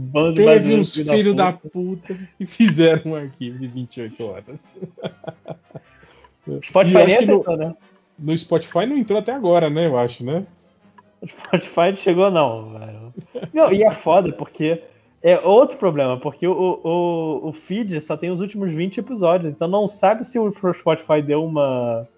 Bando 0.00 0.34
Teve 0.34 0.74
uns 0.74 0.94
filho 0.94 1.10
filhos 1.12 1.34
da 1.34 1.52
puta. 1.52 1.68
puta 1.70 2.18
que 2.38 2.46
fizeram 2.46 3.12
um 3.12 3.14
arquivo 3.16 3.58
de 3.58 3.66
28 3.68 4.24
horas. 4.24 4.76
Spotify 6.64 6.98
E 6.98 7.06
nem 7.06 7.18
que 7.18 7.26
no- 7.26 7.32
aceitou, 7.34 7.56
né? 7.56 7.74
No 8.18 8.36
Spotify 8.38 8.86
não 8.86 8.96
entrou 8.96 9.18
até 9.18 9.32
agora, 9.32 9.68
né? 9.68 9.86
Eu 9.86 9.98
acho, 9.98 10.24
né? 10.24 10.46
O 11.20 11.26
Spotify 11.28 11.90
não 11.90 11.96
chegou, 11.96 12.30
não. 12.30 12.70
velho. 12.78 13.14
Não, 13.52 13.72
e 13.72 13.82
é 13.82 13.90
foda, 13.92 14.32
porque 14.32 14.82
é 15.22 15.38
outro 15.40 15.76
problema, 15.76 16.18
porque 16.18 16.46
o, 16.46 16.80
o, 16.82 17.48
o 17.48 17.52
feed 17.52 18.00
só 18.00 18.16
tem 18.16 18.30
os 18.30 18.40
últimos 18.40 18.70
20 18.72 18.98
episódios, 19.00 19.52
então 19.52 19.66
não 19.68 19.86
sabe 19.86 20.24
se 20.24 20.38
o 20.38 20.52
Spotify 20.72 21.20
deu 21.20 21.44
uma 21.44 22.08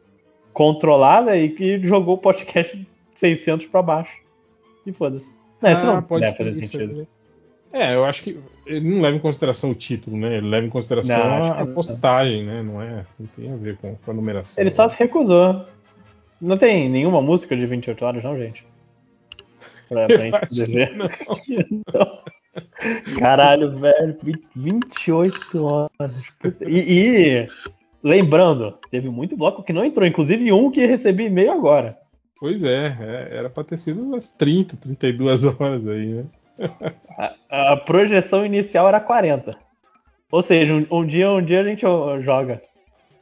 controlada 0.52 1.36
e 1.36 1.48
que 1.50 1.78
jogou 1.80 2.14
o 2.16 2.18
podcast 2.18 2.86
600 3.14 3.66
pra 3.66 3.82
baixo. 3.82 4.12
E 4.86 4.92
foda-se. 4.92 5.32
Não, 5.60 5.72
isso 5.72 5.82
Ah, 5.82 5.94
não 5.94 6.02
pode 6.02 6.36
fazer 6.36 6.50
isso 6.50 6.60
sentido. 6.60 7.06
É, 7.72 7.94
eu 7.94 8.04
acho 8.04 8.22
que 8.22 8.38
ele 8.66 8.88
não 8.90 9.00
leva 9.02 9.16
em 9.16 9.20
consideração 9.20 9.70
o 9.70 9.74
título, 9.74 10.16
né? 10.16 10.36
Ele 10.38 10.48
leva 10.48 10.66
em 10.66 10.70
consideração 10.70 11.18
Não, 11.18 11.52
a, 11.52 11.66
postagem, 11.66 12.44
né? 12.44 12.62
Não 12.62 12.80
é, 12.80 13.04
não 13.18 13.26
tem 13.36 13.52
a 13.52 13.56
ver 13.56 13.76
com, 13.76 13.94
com 13.96 14.10
a 14.10 14.14
numeração. 14.14 14.62
Ele 14.62 14.70
só 14.70 14.88
se 14.88 14.98
recusou. 14.98 15.66
Não 16.40 16.56
tem 16.56 16.88
nenhuma 16.88 17.20
música 17.20 17.56
de 17.56 17.66
28 17.66 18.04
horas, 18.04 18.24
não, 18.24 18.38
gente? 18.38 18.64
Pra, 19.88 20.06
pra 20.06 20.24
gente 20.50 20.70
ver. 20.72 20.96
não. 20.96 21.08
Não. 21.94 23.18
Caralho, 23.18 23.76
velho, 23.76 24.16
vi- 24.22 24.42
28 24.56 25.64
horas. 25.64 26.12
E, 26.66 26.78
e 27.44 27.46
lembrando, 28.02 28.76
teve 28.90 29.08
muito 29.08 29.36
bloco 29.36 29.62
que 29.62 29.72
não 29.72 29.84
entrou, 29.84 30.06
inclusive 30.06 30.50
um 30.52 30.70
que 30.70 30.84
recebi 30.86 31.24
e-mail 31.26 31.52
agora. 31.52 31.96
Pois 32.40 32.62
é, 32.62 32.96
é, 33.00 33.36
era 33.38 33.50
pra 33.50 33.64
ter 33.64 33.78
sido 33.78 34.02
umas 34.02 34.30
30, 34.32 34.76
32 34.76 35.44
horas 35.58 35.86
aí, 35.88 36.06
né? 36.06 36.24
A, 37.50 37.72
a 37.72 37.76
projeção 37.76 38.44
inicial 38.46 38.88
era 38.88 39.00
40. 39.00 39.52
Ou 40.30 40.42
seja, 40.42 40.74
um, 40.74 40.86
um 40.90 41.06
dia, 41.06 41.30
um 41.30 41.42
dia 41.44 41.60
a 41.60 41.64
gente 41.64 41.82
joga 42.22 42.60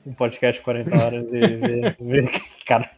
um 0.06 0.12
podcast 0.12 0.60
40 0.62 0.90
horas 1.04 1.26
e 1.32 1.38
vê, 1.40 1.96
vê 2.22 2.30
cara. 2.66 2.90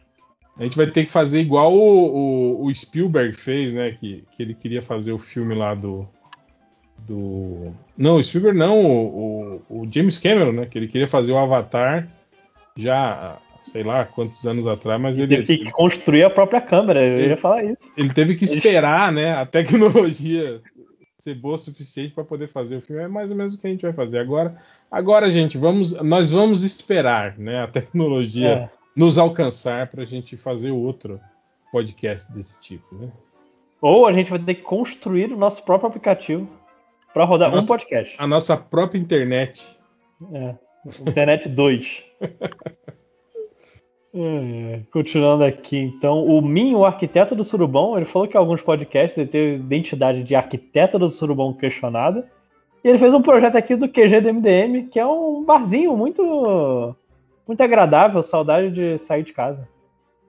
A 0.57 0.63
gente 0.63 0.75
vai 0.75 0.87
ter 0.87 1.05
que 1.05 1.11
fazer 1.11 1.39
igual 1.39 1.71
o, 1.73 2.57
o- 2.61 2.65
o 2.65 2.75
Spielberg 2.75 3.33
fez, 3.37 3.73
né? 3.73 3.91
Que, 3.91 4.25
que 4.35 4.43
ele 4.43 4.53
queria 4.53 4.81
fazer 4.81 5.13
o 5.13 5.19
filme 5.19 5.55
lá 5.55 5.73
do. 5.73 6.05
do 6.97 7.71
não, 7.97 8.15
o 8.15 8.23
Spielberg 8.23 8.57
não, 8.59 8.77
o, 8.85 9.61
o- 9.69 9.81
o 9.83 9.89
James 9.91 10.19
Cameron, 10.19 10.51
né? 10.51 10.65
Que 10.65 10.77
ele 10.77 10.87
queria 10.89 11.07
fazer 11.07 11.31
o 11.31 11.37
Avatar 11.37 12.09
já, 12.75 13.37
sei 13.61 13.83
lá 13.83 14.05
quantos 14.05 14.45
anos 14.47 14.65
atrás, 14.67 14.99
mas 15.01 15.17
ele, 15.19 15.37
Teve 15.43 15.65
que 15.65 15.71
construir 15.71 16.23
a 16.23 16.29
própria 16.29 16.61
câmera, 16.61 17.01
eu 17.01 17.29
ia 17.29 17.37
falar 17.37 17.63
isso. 17.63 17.91
ele 17.97 18.13
teve 18.13 18.35
que 18.35 18.45
esperar, 18.45 19.11
né? 19.11 19.33
A 19.33 19.45
tecnologia 19.45 20.61
ser 21.17 21.35
boa 21.35 21.55
o 21.55 21.57
suficiente 21.57 22.13
para 22.13 22.23
poder 22.23 22.47
fazer 22.47 22.77
o 22.77 22.81
filme. 22.81 23.01
É 23.03 23.07
mais 23.07 23.29
ou 23.29 23.35
menos 23.35 23.53
o 23.55 23.59
que 23.59 23.67
a 23.67 23.69
gente 23.69 23.81
vai 23.81 23.91
fazer 23.93 24.19
agora. 24.19 24.55
Agora, 24.89 25.29
gente, 25.29 25.57
vamos, 25.57 25.91
nós 26.01 26.31
vamos 26.31 26.63
esperar, 26.63 27.37
né? 27.37 27.61
A 27.63 27.67
tecnologia 27.67 28.49
É. 28.49 28.69
nos 28.95 29.17
alcançar 29.17 29.87
para 29.87 30.03
a 30.03 30.05
gente 30.05 30.37
fazer 30.37 30.71
outro 30.71 31.19
podcast 31.71 32.31
desse 32.31 32.61
tipo, 32.61 32.95
né? 32.95 33.09
Ou 33.81 34.05
a 34.05 34.11
gente 34.13 34.29
vai 34.29 34.39
ter 34.39 34.55
que 34.55 34.61
construir 34.61 35.31
o 35.31 35.37
nosso 35.37 35.63
próprio 35.63 35.87
aplicativo 35.89 36.49
para 37.13 37.25
rodar 37.25 37.51
um 37.51 37.55
Nossa. 37.55 37.67
podcast. 37.67 38.15
A 38.17 38.25
nossa 38.27 38.55
própria 38.55 38.99
internet. 38.99 39.65
É. 40.33 40.55
Internet 41.01 41.49
2. 41.49 42.03
É, 44.13 44.81
Continuando 44.91 45.43
aqui, 45.43 45.77
então, 45.77 46.25
o 46.25 46.41
Min, 46.41 46.73
o 46.73 46.83
arquiteto 46.83 47.35
do 47.35 47.43
Surubom, 47.43 47.95
ele 47.95 48.05
falou 48.05 48.27
que 48.27 48.35
alguns 48.35 48.61
podcasts 48.61 49.17
ele 49.17 49.29
teve 49.29 49.55
identidade 49.57 50.23
de 50.23 50.35
arquiteto 50.35 50.97
do 50.97 51.09
Surubom 51.09 51.53
questionada. 51.53 52.27
E 52.83 52.87
ele 52.87 52.97
fez 52.97 53.13
um 53.13 53.21
projeto 53.21 53.55
aqui 53.55 53.75
do 53.75 53.89
QG 53.89 54.21
do 54.21 54.33
MDM, 54.33 54.87
que 54.89 54.99
é 54.99 55.05
um 55.05 55.43
barzinho 55.43 55.95
muito 55.95 56.95
muito 57.47 57.61
agradável, 57.61 58.21
saudade 58.21 58.71
de 58.71 58.97
sair 58.99 59.23
de 59.23 59.33
casa. 59.33 59.67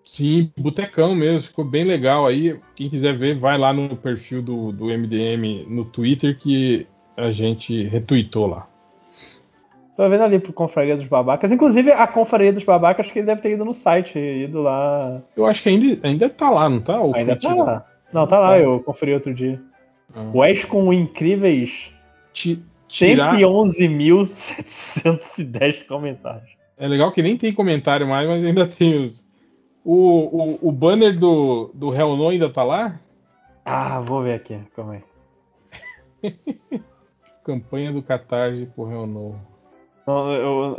Sim, 0.02 0.50
botecão 0.58 1.14
mesmo, 1.14 1.48
ficou 1.48 1.64
bem 1.64 1.84
legal 1.84 2.26
aí. 2.26 2.58
Quem 2.74 2.88
quiser 2.88 3.16
ver, 3.16 3.34
vai 3.36 3.58
lá 3.58 3.72
no 3.72 3.94
perfil 3.94 4.42
do, 4.42 4.72
do 4.72 4.86
MDM 4.86 5.66
no 5.68 5.84
Twitter 5.84 6.36
que 6.38 6.86
a 7.16 7.30
gente 7.30 7.84
retweetou 7.84 8.46
lá. 8.46 8.69
Tô 10.00 10.08
vendo 10.08 10.24
ali 10.24 10.38
pro 10.38 10.54
Confraria 10.54 10.96
dos 10.96 11.04
Babacas. 11.04 11.52
Inclusive, 11.52 11.92
a 11.92 12.06
Confraria 12.06 12.54
dos 12.54 12.64
Babacas, 12.64 13.10
que 13.10 13.18
ele 13.18 13.26
deve 13.26 13.42
ter 13.42 13.52
ido 13.52 13.66
no 13.66 13.74
site, 13.74 14.18
ido 14.18 14.62
lá. 14.62 15.20
Eu 15.36 15.44
acho 15.44 15.62
que 15.62 15.68
ainda, 15.68 16.08
ainda 16.08 16.30
tá 16.30 16.48
lá, 16.48 16.70
não 16.70 16.80
tá? 16.80 16.98
Ou 16.98 17.14
Ainda 17.14 17.34
tá 17.34 17.40
tirado? 17.40 17.58
lá. 17.66 17.84
Não, 18.10 18.26
tá 18.26 18.38
lá, 18.38 18.58
eu 18.58 18.80
conferi 18.80 19.12
outro 19.12 19.34
dia. 19.34 19.60
Ah. 20.14 20.24
Wes 20.34 20.64
com 20.64 20.90
incríveis 20.90 21.92
Ti- 22.32 22.64
tirar- 22.88 23.36
111.710 23.36 25.86
comentários. 25.86 26.48
É 26.78 26.88
legal 26.88 27.12
que 27.12 27.20
nem 27.20 27.36
tem 27.36 27.52
comentário 27.52 28.08
mais, 28.08 28.26
mas 28.26 28.42
ainda 28.42 28.66
tem 28.66 29.04
os. 29.04 29.28
O, 29.84 30.56
o, 30.64 30.68
o 30.68 30.72
banner 30.72 31.14
do, 31.14 31.70
do 31.74 31.94
Hell 31.94 32.16
No 32.16 32.30
ainda 32.30 32.48
tá 32.48 32.64
lá? 32.64 32.98
Ah, 33.66 34.00
vou 34.00 34.22
ver 34.22 34.36
aqui, 34.36 34.58
calma 34.74 34.94
aí. 34.94 35.02
Campanha 37.44 37.92
do 37.92 38.00
Catarse 38.02 38.64
por 38.74 38.90
Hell 38.90 39.06
No. 39.06 39.50
Não, 40.10 40.32
Eu, 40.32 40.76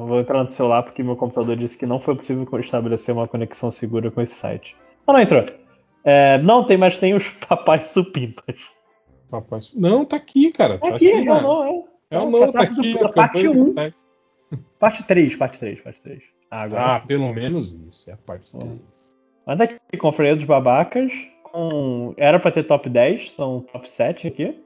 eu 0.00 0.06
vou 0.06 0.20
entrar 0.20 0.44
no 0.44 0.52
celular 0.52 0.82
porque 0.82 1.02
meu 1.02 1.16
computador 1.16 1.56
disse 1.56 1.76
que 1.78 1.86
não 1.86 1.98
foi 2.00 2.14
possível 2.14 2.46
estabelecer 2.60 3.14
uma 3.14 3.26
conexão 3.26 3.70
segura 3.70 4.10
com 4.10 4.20
esse 4.20 4.34
site. 4.34 4.76
Ah, 5.06 5.12
não 5.14 5.20
entrou. 5.20 5.44
É, 6.04 6.38
não, 6.38 6.64
tem, 6.64 6.76
mas 6.76 6.98
tem 6.98 7.14
os 7.14 7.26
papais 7.48 7.88
supimpas. 7.88 8.56
Papai... 9.30 9.60
Não, 9.74 10.04
tá 10.04 10.16
aqui, 10.16 10.52
cara. 10.52 10.78
Tá 10.78 10.88
aqui, 10.88 11.10
aqui, 11.12 11.24
não, 11.24 11.40
não, 11.42 11.64
é. 11.64 11.68
Hell 11.70 11.88
É, 12.10 12.26
No, 12.26 12.52
tá 12.52 12.64
do- 12.64 12.80
aqui. 12.80 12.94
da 12.98 13.06
a 13.06 13.12
parte 13.12 13.42
campanha 13.42 13.54
do 13.54 13.70
1. 13.70 13.74
Catarse. 13.74 13.94
Parte 14.78 15.02
3, 15.04 15.36
parte 15.36 15.58
3, 15.58 15.80
parte 15.80 16.00
3. 16.02 16.22
Ah, 16.50 16.62
agora 16.62 16.96
Ah, 16.96 17.00
pelo 17.00 17.32
menos 17.32 17.72
isso, 17.88 18.10
é 18.10 18.12
a 18.12 18.16
parte 18.18 18.52
3. 18.52 18.70
Mas 19.46 19.60
aqui, 19.60 19.78
Confraria 19.98 20.36
dos 20.36 20.44
Babacas, 20.44 21.10
com... 21.44 22.12
era 22.18 22.38
pra 22.38 22.50
ter 22.50 22.64
top 22.64 22.90
10, 22.90 23.32
são 23.32 23.60
top 23.72 23.88
7 23.88 24.26
aqui. 24.28 24.60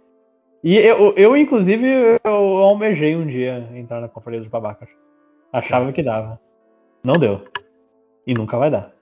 E 0.67 0.79
eu, 0.79 1.15
eu, 1.17 1.37
inclusive, 1.37 1.87
eu 2.25 2.33
almejei 2.33 3.15
um 3.15 3.25
dia 3.25 3.71
entrar 3.73 4.01
na 4.01 4.09
Confraria 4.09 4.41
dos 4.41 4.49
Babacas. 4.49 4.89
Achava 5.53 5.93
que 5.93 6.03
dava. 6.03 6.41
Não 7.05 7.13
deu. 7.13 7.47
E 8.27 8.35
nunca 8.35 8.59
vai 8.59 8.69
dar. 8.69 8.93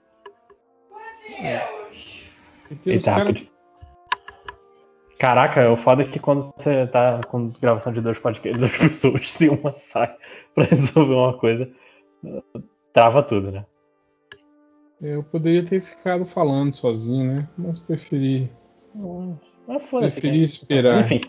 E 2.69 2.75
tem 2.75 2.97
os 2.97 3.07
Eita, 3.07 3.15
cara-. 3.15 3.33
Caraca, 5.17 5.71
o 5.71 5.75
foda 5.75 6.03
é 6.03 6.05
que 6.05 6.19
quando 6.19 6.51
você 6.55 6.85
tá 6.85 7.19
com 7.27 7.49
gravação 7.59 7.91
de 7.91 7.99
dois 7.99 8.19
podcasts, 8.19 8.59
duas 8.61 8.77
pessoas, 8.77 9.27
se 9.27 9.49
uma 9.49 9.73
sai 9.73 10.15
pra 10.53 10.65
resolver 10.65 11.15
uma 11.15 11.35
coisa, 11.35 11.67
trava 12.93 13.23
tudo, 13.23 13.51
né? 13.51 13.65
Eu 15.01 15.23
poderia 15.23 15.65
ter 15.65 15.81
ficado 15.81 16.25
falando 16.25 16.75
sozinho, 16.75 17.37
né? 17.37 17.49
Mas 17.57 17.79
preferi. 17.79 18.51
Mas 19.67 19.83
foda-se. 19.89 20.21
Preferi 20.21 20.43
esperar. 20.43 20.99
Enfim. 20.99 21.21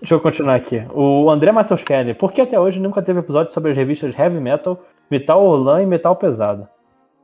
Deixa 0.00 0.14
eu 0.14 0.20
continuar 0.20 0.56
aqui. 0.56 0.82
O 0.94 1.30
André 1.30 1.50
Matos 1.52 1.82
Kelly. 1.82 2.14
Por 2.14 2.32
que 2.32 2.40
até 2.40 2.58
hoje 2.58 2.78
nunca 2.78 3.02
teve 3.02 3.20
episódio 3.20 3.52
sobre 3.52 3.70
as 3.70 3.76
revistas 3.76 4.16
Heavy 4.16 4.40
Metal, 4.40 4.80
Metal 5.10 5.42
Orlan 5.42 5.82
e 5.82 5.86
Metal 5.86 6.14
Pesado? 6.14 6.68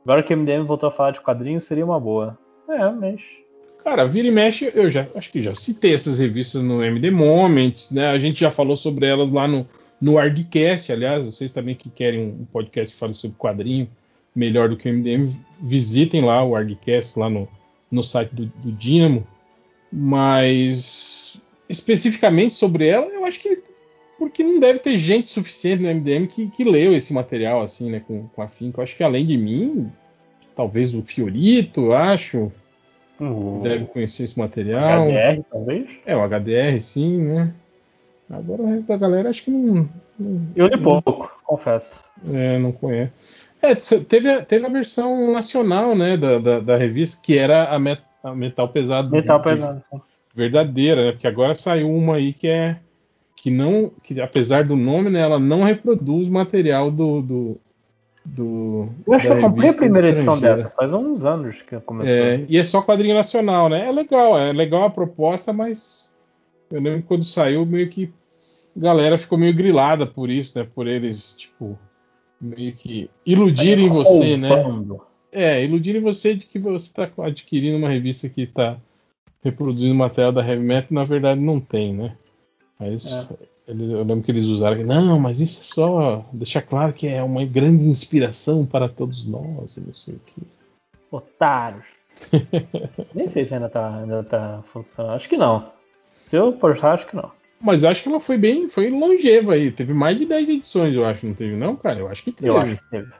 Agora 0.03 0.23
que 0.23 0.33
o 0.33 0.37
MDM 0.37 0.65
voltou 0.65 0.89
a 0.89 0.91
falar 0.91 1.11
de 1.11 1.21
quadrinhos, 1.21 1.63
seria 1.63 1.85
uma 1.85 1.99
boa. 1.99 2.37
É, 2.67 2.89
mas. 2.89 3.21
Cara, 3.83 4.05
vira 4.05 4.27
e 4.27 4.31
mexe, 4.31 4.71
eu 4.73 4.89
já 4.89 5.05
acho 5.15 5.31
que 5.31 5.41
já 5.41 5.53
citei 5.55 5.93
essas 5.93 6.19
revistas 6.19 6.61
no 6.61 6.83
MD 6.83 7.11
Moments, 7.11 7.91
né? 7.91 8.07
A 8.07 8.19
gente 8.19 8.39
já 8.39 8.49
falou 8.49 8.75
sobre 8.75 9.05
elas 9.05 9.29
lá 9.31 9.47
no, 9.47 9.67
no 10.01 10.17
ArgCast, 10.17 10.91
aliás, 10.91 11.23
vocês 11.23 11.51
também 11.51 11.75
que 11.75 11.89
querem 11.89 12.21
um 12.21 12.45
podcast 12.45 12.93
que 12.93 12.99
fale 12.99 13.13
sobre 13.13 13.37
quadrinho 13.37 13.87
melhor 14.35 14.67
do 14.67 14.75
que 14.75 14.89
o 14.89 14.93
MDM, 14.93 15.25
visitem 15.61 16.23
lá 16.23 16.43
o 16.43 16.55
ArgCast 16.55 17.19
lá 17.19 17.29
no, 17.29 17.47
no 17.91 18.03
site 18.03 18.33
do, 18.33 18.45
do 18.45 18.71
Dynamo. 18.71 19.27
Mas 19.91 21.22
especificamente 21.69 22.55
sobre 22.55 22.87
ela, 22.87 23.07
eu 23.07 23.25
acho 23.25 23.39
que 23.39 23.61
porque 24.19 24.43
não 24.43 24.59
deve 24.59 24.79
ter 24.79 24.97
gente 24.97 25.29
suficiente 25.29 25.81
no 25.83 25.89
MDM 25.89 26.27
que, 26.27 26.47
que 26.47 26.63
leu 26.63 26.93
esse 26.95 27.11
material 27.13 27.61
assim, 27.61 27.89
né, 27.89 27.99
com, 28.05 28.27
com 28.27 28.41
afinco. 28.41 28.79
Eu 28.79 28.83
acho 28.83 28.95
que 28.95 29.03
além 29.03 29.25
de 29.25 29.35
mim, 29.37 29.91
talvez 30.55 30.93
o 30.95 31.01
Fiorito, 31.01 31.91
acho. 31.93 32.51
O 33.19 33.59
Deve 33.63 33.85
conhecer 33.85 34.23
esse 34.23 34.37
material. 34.37 35.07
HDR, 35.09 35.43
talvez? 35.51 35.89
É, 36.05 36.15
o 36.15 36.21
HDR, 36.27 36.81
sim, 36.81 37.17
né? 37.21 37.53
Agora 38.29 38.61
o 38.61 38.65
resto 38.67 38.87
da 38.87 38.97
galera 38.97 39.29
acho 39.29 39.43
que 39.43 39.51
não. 39.51 39.89
não 40.17 40.47
Eu 40.55 40.67
li 40.67 40.77
pouco, 40.77 41.31
confesso. 41.43 41.99
é, 42.31 42.57
não 42.59 42.71
conhece. 42.71 43.11
É, 43.61 43.75
teve, 43.75 44.29
a- 44.29 44.43
teve 44.43 44.65
a 44.65 44.69
versão 44.69 45.31
nacional, 45.31 45.95
né, 45.95 46.17
da, 46.17 46.37
da, 46.39 46.59
da 46.59 46.75
revista, 46.77 47.19
que 47.21 47.37
era 47.37 47.65
a, 47.65 47.79
met- 47.79 48.03
a 48.23 48.33
Metal 48.33 48.67
Pesado. 48.69 49.09
Metal 49.11 49.37
de- 49.39 49.43
pesado. 49.43 49.81
sim. 49.89 50.01
Verdadeira, 50.33 51.05
né? 51.05 51.11
Porque 51.11 51.27
agora 51.27 51.55
saiu 51.55 51.89
uma 51.89 52.15
aí 52.15 52.33
que 52.33 52.47
é 52.47 52.79
que 53.35 53.51
não, 53.51 53.91
que 54.01 54.19
apesar 54.21 54.63
do 54.63 54.75
nome, 54.75 55.09
né, 55.09 55.19
ela 55.19 55.37
não 55.37 55.63
reproduz 55.63 56.29
material 56.29 56.89
do 56.89 57.21
do, 57.21 57.57
do 58.25 58.89
Eu 59.05 59.13
acho 59.13 59.27
que 59.27 59.33
eu 59.33 59.41
comprei 59.41 59.69
a 59.69 59.73
primeira 59.73 60.09
edição 60.09 60.39
dessa, 60.39 60.69
faz 60.69 60.93
uns 60.93 61.25
anos 61.25 61.61
que 61.61 61.77
começou. 61.81 62.15
É, 62.15 62.45
e 62.47 62.57
é 62.57 62.63
só 62.63 62.81
quadrinho 62.81 63.15
nacional, 63.15 63.67
né? 63.67 63.87
É 63.87 63.91
legal, 63.91 64.39
é 64.39 64.53
legal 64.53 64.85
a 64.85 64.89
proposta, 64.89 65.51
mas 65.51 66.15
eu 66.71 66.81
lembro 66.81 67.01
que 67.01 67.07
quando 67.07 67.25
saiu 67.25 67.65
meio 67.65 67.89
que 67.89 68.11
a 68.75 68.79
galera 68.79 69.17
ficou 69.17 69.37
meio 69.37 69.53
grilada 69.53 70.07
por 70.07 70.29
isso, 70.29 70.57
né? 70.57 70.65
Por 70.73 70.87
eles, 70.87 71.35
tipo, 71.37 71.77
meio 72.39 72.73
que 72.73 73.09
iludirem 73.25 73.89
você, 73.89 74.37
né? 74.37 74.49
É, 75.31 75.63
iludirem 75.63 76.01
você 76.01 76.33
de 76.33 76.45
que 76.45 76.59
você 76.59 76.85
está 76.85 77.09
adquirindo 77.17 77.77
uma 77.77 77.89
revista 77.89 78.29
que 78.29 78.43
está 78.43 78.77
reproduzindo 79.43 79.93
material 79.95 80.31
da 80.31 80.45
Heavy 80.47 80.63
Metal 80.63 80.87
na 80.91 81.03
verdade 81.03 81.39
não 81.41 81.59
tem, 81.59 81.93
né? 81.93 82.15
Mas 82.79 83.27
eles- 83.67 83.89
eu 83.89 84.03
lembro 84.03 84.21
que 84.23 84.31
eles 84.31 84.45
usaram 84.45 84.77
que, 84.77 84.83
não, 84.83 85.19
mas 85.19 85.39
isso 85.39 85.61
é 85.61 85.73
só 85.75 86.25
deixar 86.33 86.61
claro 86.61 86.93
que 86.93 87.07
é 87.07 87.21
uma 87.23 87.45
grande 87.45 87.85
inspiração 87.85 88.65
para 88.65 88.89
todos 88.89 89.25
nós, 89.25 89.77
e 89.77 89.81
não 89.81 89.93
sei 89.93 90.15
o 90.15 90.19
que. 90.25 90.41
Otários. 91.11 91.85
Nem 93.13 93.27
sei 93.29 93.45
se 93.45 93.53
ainda 93.53 93.69
tá, 93.69 93.97
ainda 93.99 94.23
tá 94.23 94.63
funcionando. 94.71 95.15
Acho 95.15 95.29
que 95.29 95.37
não. 95.37 95.71
Se 96.19 96.35
eu 96.35 96.53
postar, 96.53 96.93
acho 96.93 97.07
que 97.07 97.15
não. 97.15 97.31
Mas 97.59 97.83
acho 97.83 98.03
que 98.03 98.09
ela 98.09 98.19
foi 98.19 98.37
bem, 98.37 98.67
foi 98.67 98.89
longeva 98.89 99.53
aí. 99.53 99.71
Teve 99.71 99.93
mais 99.93 100.17
de 100.17 100.25
10 100.25 100.49
edições, 100.49 100.93
eu 100.93 101.05
acho, 101.05 101.25
não 101.25 101.33
teve 101.33 101.55
não, 101.55 101.75
cara? 101.75 101.99
Eu 101.99 102.07
acho 102.09 102.23
que 102.23 102.31
teve. 102.31 102.49
Eu 102.49 102.57
acho 102.57 102.75
que 102.75 102.89
teve. 102.89 103.11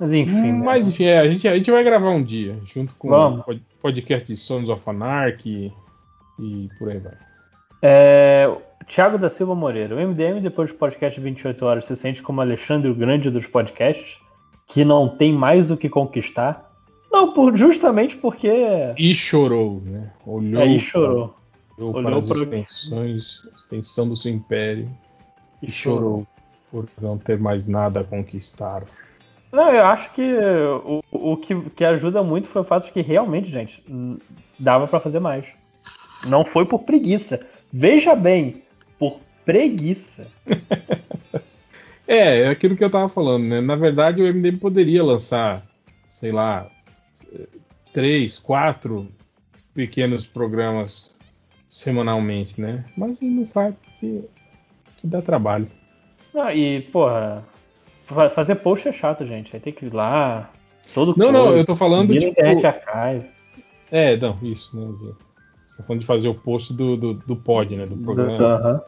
Mas 0.00 0.12
enfim. 0.14 0.32
né? 0.52 0.64
Mas 0.64 0.88
enfim, 0.88 1.04
é, 1.04 1.18
a, 1.18 1.30
gente, 1.30 1.46
a 1.46 1.54
gente 1.56 1.70
vai 1.70 1.84
gravar 1.84 2.10
um 2.10 2.22
dia, 2.22 2.56
junto 2.64 2.94
com 2.94 3.10
Vamos. 3.10 3.40
o 3.40 3.44
pod- 3.44 3.62
podcast 3.82 4.26
de 4.26 4.36
Sons 4.36 4.68
of 4.70 4.82
Anarchy 4.88 5.72
e, 6.38 6.64
e 6.64 6.68
por 6.78 6.88
aí 6.90 6.98
vai. 6.98 7.12
É, 7.82 8.50
Tiago 8.86 9.18
da 9.18 9.28
Silva 9.28 9.54
Moreira. 9.54 9.94
O 9.94 9.98
MDM, 10.00 10.40
depois 10.40 10.70
do 10.70 10.76
podcast 10.78 11.20
28 11.20 11.64
horas, 11.64 11.84
se 11.84 11.94
sente 11.96 12.22
como 12.22 12.40
Alexandre 12.40 12.90
o 12.90 12.94
Grande 12.94 13.30
dos 13.30 13.46
podcasts, 13.46 14.18
que 14.66 14.84
não 14.84 15.08
tem 15.08 15.32
mais 15.32 15.70
o 15.70 15.76
que 15.76 15.88
conquistar. 15.88 16.68
Não, 17.12 17.32
por, 17.34 17.56
justamente 17.56 18.16
porque. 18.16 18.48
E 18.96 19.14
chorou, 19.14 19.82
né? 19.84 20.10
Olhou, 20.24 20.62
Aí 20.62 20.78
chorou. 20.80 21.34
olhou 21.76 21.90
Olhou 21.94 22.02
para 22.04 22.18
as 22.18 22.26
pro- 22.28 22.42
extensões, 22.42 23.40
extensão 23.56 24.08
do 24.08 24.14
seu 24.16 24.30
império 24.32 24.88
E 25.62 25.68
e 25.68 25.72
chorou 25.72 26.26
por 26.70 26.86
não 27.00 27.18
ter 27.18 27.38
mais 27.38 27.66
nada 27.66 28.00
a 28.00 28.04
conquistar. 28.04 28.84
Não, 29.52 29.70
eu 29.70 29.84
acho 29.84 30.12
que 30.12 30.22
o, 30.22 31.02
o 31.10 31.36
que, 31.36 31.60
que 31.70 31.84
ajuda 31.84 32.22
muito 32.22 32.48
foi 32.48 32.62
o 32.62 32.64
fato 32.64 32.86
de 32.86 32.92
que 32.92 33.00
realmente, 33.00 33.50
gente, 33.50 33.82
dava 34.58 34.86
pra 34.86 35.00
fazer 35.00 35.20
mais. 35.20 35.44
Não 36.26 36.44
foi 36.44 36.64
por 36.64 36.80
preguiça. 36.80 37.40
Veja 37.72 38.14
bem, 38.14 38.62
por 38.98 39.20
preguiça. 39.44 40.26
É, 42.06 42.40
é 42.40 42.48
aquilo 42.48 42.76
que 42.76 42.82
eu 42.82 42.90
tava 42.90 43.08
falando, 43.08 43.44
né? 43.44 43.60
Na 43.60 43.76
verdade, 43.76 44.20
o 44.20 44.26
MDM 44.26 44.58
poderia 44.58 45.00
lançar, 45.04 45.62
sei 46.10 46.32
lá, 46.32 46.68
três, 47.92 48.36
quatro 48.36 49.06
pequenos 49.72 50.26
programas 50.26 51.14
semanalmente, 51.68 52.60
né? 52.60 52.84
Mas 52.96 53.20
não 53.20 53.46
faz 53.46 53.76
porque 53.76 54.24
que 54.96 55.06
dá 55.06 55.22
trabalho. 55.22 55.70
Ah, 56.34 56.52
e, 56.52 56.80
porra, 56.80 57.44
fazer 58.30 58.56
post 58.56 58.88
é 58.88 58.92
chato, 58.92 59.26
gente. 59.26 59.54
Aí 59.54 59.60
tem 59.60 59.72
que 59.72 59.86
ir 59.86 59.94
lá, 59.94 60.50
todo 60.94 61.14
Não, 61.16 61.32
não, 61.32 61.44
post, 61.44 61.58
eu 61.58 61.64
tô 61.64 61.76
falando, 61.76 62.14
na 62.14 62.20
tipo-. 62.20 62.40
É, 63.90 64.16
não, 64.16 64.38
isso, 64.42 64.76
né? 64.78 64.86
Você 65.66 65.76
tá 65.78 65.82
falando 65.82 66.00
de 66.00 66.06
fazer 66.06 66.28
o 66.28 66.34
post 66.34 66.72
do, 66.74 66.96
do, 66.96 67.14
do 67.14 67.36
pod, 67.36 67.76
né? 67.76 67.86
Do 67.86 67.96
programa. 67.96 68.44
Aham. 68.44 68.82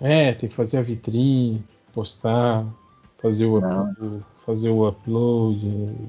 É, 0.00 0.32
tem 0.32 0.48
que 0.48 0.54
fazer 0.54 0.78
a 0.78 0.82
vitrine, 0.82 1.64
postar, 1.92 2.66
fazer 3.22 3.46
o, 3.46 3.58
upload, 3.58 4.22
fazer 4.44 4.68
o 4.68 4.86
upload, 4.86 5.58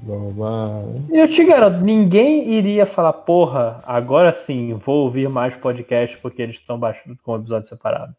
blá 0.02 0.16
blá 0.18 0.32
blá. 0.32 0.82
E 1.10 1.18
eu 1.18 1.28
te 1.28 1.42
garanto, 1.44 1.82
ninguém 1.82 2.52
iria 2.52 2.84
falar, 2.84 3.12
porra, 3.12 3.82
agora 3.86 4.32
sim, 4.32 4.74
vou 4.74 5.04
ouvir 5.04 5.28
mais 5.28 5.56
podcast 5.56 6.18
porque 6.18 6.42
eles 6.42 6.56
estão 6.56 6.78
baixando 6.78 7.16
com 7.22 7.36
episódio 7.36 7.68
separado. 7.68 8.14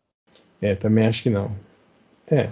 É, 0.61 0.73
também 0.73 1.05
acho 1.05 1.21
que 1.21 1.29
não. 1.29 1.51
É, 2.29 2.49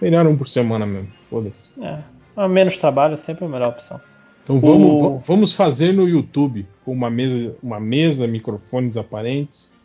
melhor 0.00 0.26
um 0.26 0.36
por 0.36 0.48
semana 0.48 0.86
mesmo, 0.86 1.08
foda-se. 1.30 1.82
É, 1.84 2.02
mas 2.34 2.50
menos 2.50 2.76
trabalho 2.78 3.14
é 3.14 3.16
sempre 3.16 3.44
a 3.44 3.48
melhor 3.48 3.68
opção. 3.70 4.00
Então 4.44 4.58
vamos, 4.60 5.02
O- 5.02 5.10
va- 5.18 5.22
vamos 5.26 5.52
fazer 5.52 5.92
no 5.92 6.08
YouTube, 6.08 6.66
com 6.84 6.92
uma 6.92 7.10
mesa, 7.10 7.56
uma 7.62 7.80
mesa, 7.80 8.26
microfones 8.26 8.96
aparentes, 8.96 9.76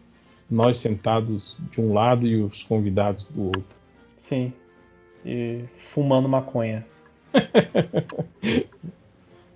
nós 0.50 0.78
sentados 0.80 1.62
de 1.72 1.82
um 1.82 1.94
lado 1.94 2.28
e 2.28 2.42
os 2.44 2.64
convidados 2.64 3.26
do 3.28 3.46
outro. 3.46 3.64
Sim. 4.18 4.54
E 5.26 5.62
fumando 5.94 6.28
maconha. 6.30 6.86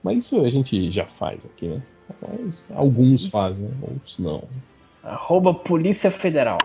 Mas 0.03 0.17
isso 0.25 0.43
a 0.45 0.49
gente 0.49 0.91
já 0.91 1.05
faz 1.05 1.45
aqui, 1.45 1.67
né? 1.67 1.81
Mas 2.21 2.71
alguns 2.75 3.27
fazem, 3.27 3.63
né? 3.65 3.73
outros 3.81 4.19
não. 4.19 4.43
Arroba 5.03 5.53
Polícia 5.53 6.11
Federal. 6.11 6.57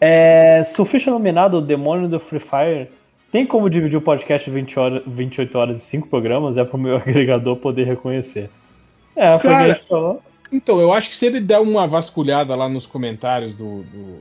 É, 0.00 0.62
surfista 0.64 1.10
nominado 1.10 1.58
O 1.58 1.60
Demônio 1.60 2.08
do 2.08 2.18
Free 2.18 2.40
Fire. 2.40 2.88
Tem 3.30 3.46
como 3.46 3.70
dividir 3.70 3.96
o 3.96 4.00
podcast 4.00 4.48
20 4.50 4.78
horas, 4.78 5.02
28 5.06 5.58
horas 5.58 5.76
em 5.76 5.80
5 5.80 6.08
programas? 6.08 6.56
É 6.56 6.64
pro 6.64 6.78
meu 6.78 6.96
agregador 6.98 7.56
poder 7.56 7.86
reconhecer. 7.86 8.50
É, 9.14 9.38
foi 9.38 9.50
o 9.50 9.54
que 9.56 9.60
Cara, 9.60 9.74
falou. 9.76 10.22
Então, 10.52 10.80
eu 10.80 10.92
acho 10.92 11.10
que 11.10 11.14
se 11.14 11.26
ele 11.26 11.40
der 11.40 11.58
uma 11.60 11.86
vasculhada 11.86 12.56
lá 12.56 12.68
nos 12.68 12.86
comentários 12.86 13.54
do, 13.54 13.82
do- 13.84 14.18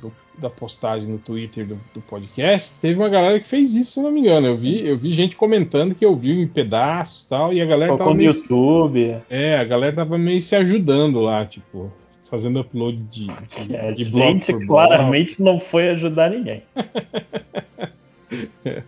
do- 0.00 0.12
da 0.38 0.48
postagem 0.48 1.06
no 1.06 1.18
Twitter 1.18 1.66
do, 1.66 1.78
do 1.92 2.00
podcast, 2.00 2.78
teve 2.80 2.98
uma 2.98 3.08
galera 3.10 3.38
que 3.38 3.46
fez 3.46 3.74
isso, 3.74 3.92
se 3.92 4.02
não 4.02 4.10
me 4.10 4.20
engano. 4.20 4.46
Eu 4.46 4.56
vi, 4.56 4.86
eu 4.88 4.96
vi 4.96 5.12
gente 5.12 5.36
comentando 5.36 5.94
que 5.94 6.06
ouviu 6.06 6.40
em 6.40 6.46
pedaços 6.46 7.24
e 7.24 7.28
tal, 7.28 7.52
e 7.52 7.60
a 7.60 7.66
galera 7.66 7.94
tava 7.96 8.10
no 8.10 8.16
meio, 8.16 8.30
YouTube. 8.30 9.16
é, 9.28 9.58
a 9.58 9.64
galera 9.64 9.94
tava 9.96 10.16
meio 10.16 10.40
se 10.40 10.56
ajudando 10.56 11.20
lá, 11.20 11.44
tipo, 11.44 11.92
fazendo 12.28 12.60
upload 12.60 13.04
de, 13.04 13.26
de, 13.26 13.74
É, 13.76 13.92
de 13.92 14.04
blog 14.04 14.32
gente 14.32 14.46
por 14.52 14.58
blog. 14.58 14.66
claramente 14.66 15.42
não 15.42 15.58
foi 15.58 15.88
ajudar 15.90 16.30
ninguém. 16.30 16.62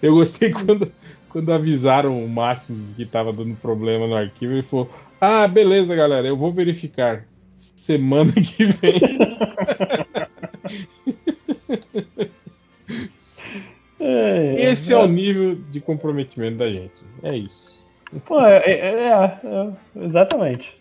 Eu 0.00 0.14
gostei 0.14 0.50
quando, 0.52 0.90
quando 1.28 1.52
avisaram 1.52 2.24
o 2.24 2.28
Máximos 2.28 2.94
que 2.94 3.04
tava 3.04 3.32
dando 3.32 3.54
problema 3.56 4.06
no 4.06 4.14
arquivo, 4.16 4.52
ele 4.54 4.62
falou: 4.62 4.90
Ah, 5.20 5.46
beleza, 5.46 5.94
galera, 5.94 6.26
eu 6.26 6.36
vou 6.36 6.52
verificar. 6.52 7.26
Semana 7.58 8.32
que 8.32 8.64
vem. 8.66 9.00
É, 14.00 14.54
Esse 14.70 14.92
é 14.92 14.98
o 14.98 15.06
nível 15.06 15.56
de 15.70 15.80
comprometimento 15.80 16.58
da 16.58 16.70
gente. 16.70 16.92
É 17.22 17.36
isso. 17.36 17.82
Pô, 18.26 18.40
é, 18.44 18.58
é- 18.58 18.80
é- 18.80 19.40
é, 19.44 19.72
exatamente. 20.04 20.72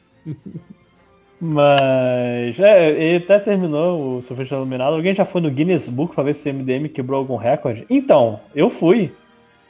Mas, 1.45 2.57
é, 2.57 2.91
ele 2.91 3.25
até 3.25 3.38
terminou 3.38 4.15
o 4.15 4.22
Surfista 4.22 4.55
Iluminado. 4.55 4.95
Alguém 4.95 5.13
já 5.13 5.25
foi 5.25 5.41
no 5.41 5.51
Guinness 5.51 5.89
Book 5.89 6.15
pra 6.15 6.23
ver 6.23 6.35
se 6.35 6.49
o 6.49 6.53
MDM 6.53 6.88
quebrou 6.88 7.19
algum 7.19 7.35
recorde? 7.35 7.85
Então, 7.89 8.39
eu 8.55 8.69
fui. 8.69 9.11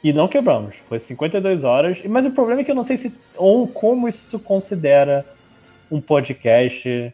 E 0.00 0.12
não 0.12 0.28
quebramos. 0.28 0.76
Foi 0.88 1.00
52 1.00 1.64
horas. 1.64 1.98
Mas 2.04 2.26
o 2.26 2.30
problema 2.30 2.60
é 2.60 2.64
que 2.64 2.70
eu 2.70 2.76
não 2.76 2.84
sei 2.84 2.96
se 2.96 3.12
ou 3.36 3.66
como 3.66 4.08
isso 4.08 4.38
considera 4.38 5.26
um 5.90 6.00
podcast. 6.00 7.12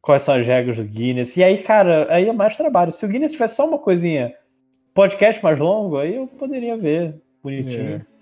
Quais 0.00 0.22
são 0.22 0.36
as 0.36 0.46
regras 0.46 0.78
do 0.78 0.84
Guinness. 0.84 1.36
E 1.36 1.44
aí, 1.44 1.58
cara, 1.58 2.06
aí 2.08 2.30
é 2.30 2.32
mais 2.32 2.56
trabalho. 2.56 2.92
Se 2.92 3.04
o 3.04 3.08
Guinness 3.08 3.32
tivesse 3.32 3.56
só 3.56 3.68
uma 3.68 3.76
coisinha, 3.76 4.32
podcast 4.94 5.44
mais 5.44 5.58
longo, 5.58 5.98
aí 5.98 6.16
eu 6.16 6.26
poderia 6.26 6.78
ver 6.78 7.14
bonitinho. 7.42 7.96
É. 7.96 8.17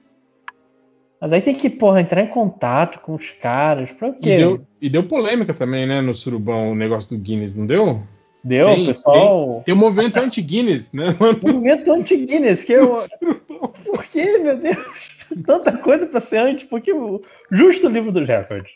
Mas 1.20 1.32
aí 1.32 1.40
tem 1.40 1.54
que, 1.54 1.70
porra, 1.70 2.00
entrar 2.00 2.22
em 2.22 2.26
contato 2.28 3.00
com 3.00 3.14
os 3.14 3.30
caras. 3.40 3.90
Pra 3.92 4.08
E 4.08 4.12
quê? 4.14 4.36
deu, 4.36 4.66
e 4.80 4.88
deu 4.90 5.02
polêmica 5.04 5.54
também, 5.54 5.86
né, 5.86 6.00
no 6.00 6.14
Surubão, 6.14 6.70
o 6.72 6.74
negócio 6.74 7.10
do 7.16 7.22
Guinness, 7.22 7.56
não 7.56 7.66
deu? 7.66 8.02
Deu, 8.44 8.66
Tem- 8.66 8.86
pessoal. 8.86 9.62
Tem 9.64 9.74
um 9.74 9.78
movimento 9.78 10.18
anti-Guinness, 10.18 10.92
né? 10.92 11.06
Movimento 11.42 11.90
anti-Guinness, 11.92 12.62
que 12.62 12.72
eu. 12.74 12.92
Por 13.84 14.04
que, 14.04 14.38
meu 14.38 14.56
Deus? 14.58 14.76
Tanta 15.44 15.72
coisa 15.78 16.06
pra 16.06 16.20
ser 16.20 16.36
anti, 16.38 16.66
porque 16.66 16.92
o 16.92 17.20
justo 17.50 17.88
livro 17.88 18.12
dos 18.12 18.28
recordes. 18.28 18.70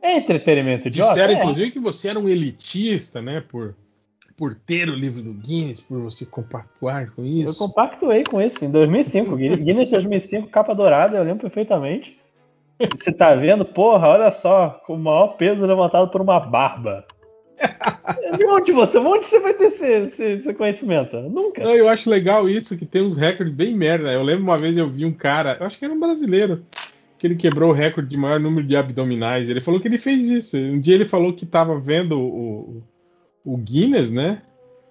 É 0.00 0.16
entretenimento 0.16 0.88
idiota? 0.88 1.10
Disseram, 1.10 1.34
É. 1.34 1.36
inclusive, 1.38 1.70
que 1.72 1.78
você 1.78 2.08
era 2.08 2.18
um 2.18 2.28
elitista, 2.28 3.20
né? 3.20 3.42
Por, 3.46 3.74
por 4.40 4.54
ter 4.54 4.88
o 4.88 4.94
livro 4.94 5.20
do 5.20 5.34
Guinness, 5.34 5.82
por 5.82 6.00
você 6.00 6.24
compactuar 6.24 7.12
com 7.14 7.20
Eu 7.20 7.28
isso? 7.28 7.58
compactuei 7.58 8.24
com 8.24 8.40
isso 8.40 8.64
em 8.64 8.70
2005. 8.70 9.36
Guinness 9.36 9.90
2005, 9.92 10.48
capa 10.48 10.74
dourada, 10.74 11.18
eu 11.18 11.22
lembro 11.22 11.42
perfeitamente. 11.42 12.18
Você 12.96 13.12
tá 13.12 13.34
vendo? 13.34 13.66
Porra, 13.66 14.08
olha 14.08 14.30
só, 14.30 14.80
com 14.86 14.94
o 14.94 14.98
maior 14.98 15.36
peso 15.36 15.66
levantado 15.66 16.10
por 16.10 16.22
uma 16.22 16.40
barba. 16.40 17.04
De 18.38 18.46
onde 18.46 18.72
você, 18.72 18.96
onde 18.96 19.26
você 19.26 19.38
vai 19.40 19.52
ter 19.52 19.64
esse, 19.66 19.84
esse- 19.86 20.24
esse 20.24 20.54
conhecimento? 20.54 21.18
Nunca. 21.18 21.62
Não, 21.62 21.74
eu 21.74 21.86
acho 21.90 22.08
legal 22.08 22.48
isso, 22.48 22.78
que 22.78 22.86
tem 22.86 23.02
uns 23.02 23.18
recordes 23.18 23.54
bem 23.54 23.76
merda. 23.76 24.10
Eu 24.10 24.22
lembro 24.22 24.44
uma 24.44 24.56
vez 24.58 24.74
eu 24.78 24.88
vi 24.88 25.04
um 25.04 25.12
cara, 25.12 25.58
eu 25.60 25.66
acho 25.66 25.78
que 25.78 25.84
era 25.84 25.92
um 25.92 26.00
brasileiro, 26.00 26.64
que 27.18 27.26
ele 27.26 27.36
quebrou 27.36 27.68
o 27.68 27.74
recorde 27.74 28.08
de 28.08 28.16
maior 28.16 28.40
número 28.40 28.66
de 28.66 28.74
abdominais. 28.74 29.50
Ele 29.50 29.60
falou 29.60 29.78
que 29.78 29.86
ele 29.86 29.98
fez 29.98 30.30
isso. 30.30 30.56
Um 30.56 30.80
dia 30.80 30.94
ele 30.94 31.06
falou 31.06 31.34
que 31.34 31.44
tava 31.44 31.78
vendo 31.78 32.18
o, 32.18 32.82
o 33.44 33.56
Guinness, 33.56 34.10
né? 34.10 34.42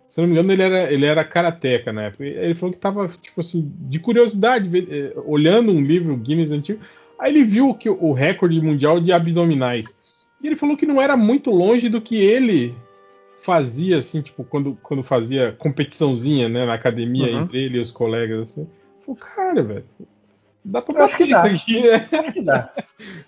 Se 0.07 0.19
eu 0.19 0.23
não 0.23 0.33
me 0.33 0.33
engano, 0.39 0.51
ele 0.53 0.63
era, 0.63 0.91
ele 0.91 1.05
era 1.05 1.23
karateca 1.23 1.93
na 1.93 2.03
época. 2.05 2.25
Ele 2.25 2.55
falou 2.55 2.73
que 2.73 2.79
tava, 2.79 3.07
tipo 3.21 3.39
assim, 3.41 3.71
de 3.81 3.99
curiosidade, 3.99 4.69
eh, 4.89 5.13
olhando 5.25 5.71
um 5.71 5.81
livro 5.81 6.17
Guinness 6.17 6.51
antigo. 6.51 6.79
Aí 7.19 7.31
ele 7.31 7.43
viu 7.43 7.75
que 7.75 7.89
o 7.89 8.11
recorde 8.11 8.59
mundial 8.59 8.99
de 8.99 9.11
abdominais. 9.11 9.99
E 10.41 10.47
ele 10.47 10.55
falou 10.55 10.75
que 10.75 10.85
não 10.85 10.99
era 11.01 11.15
muito 11.15 11.51
longe 11.51 11.89
do 11.89 12.01
que 12.01 12.15
ele 12.15 12.75
fazia, 13.37 13.97
assim, 13.99 14.21
tipo, 14.21 14.43
quando, 14.43 14.77
quando 14.81 15.03
fazia 15.03 15.51
competiçãozinha, 15.51 16.49
né, 16.49 16.65
na 16.65 16.73
academia 16.73 17.27
Uhum. 17.31 17.43
entre 17.43 17.63
ele 17.63 17.77
e 17.77 17.81
os 17.81 17.91
colegas, 17.91 18.41
assim. 18.41 18.67
Falou, 19.05 19.19
cara, 19.19 19.61
velho, 19.61 19.85
dá 20.63 20.81
pra 20.81 21.07
bater 21.07 21.27
isso 21.27 21.35
aqui, 21.37 21.81
né? 21.81 22.07
Acho 22.19 22.33
que 22.33 22.41
dá. 22.41 22.73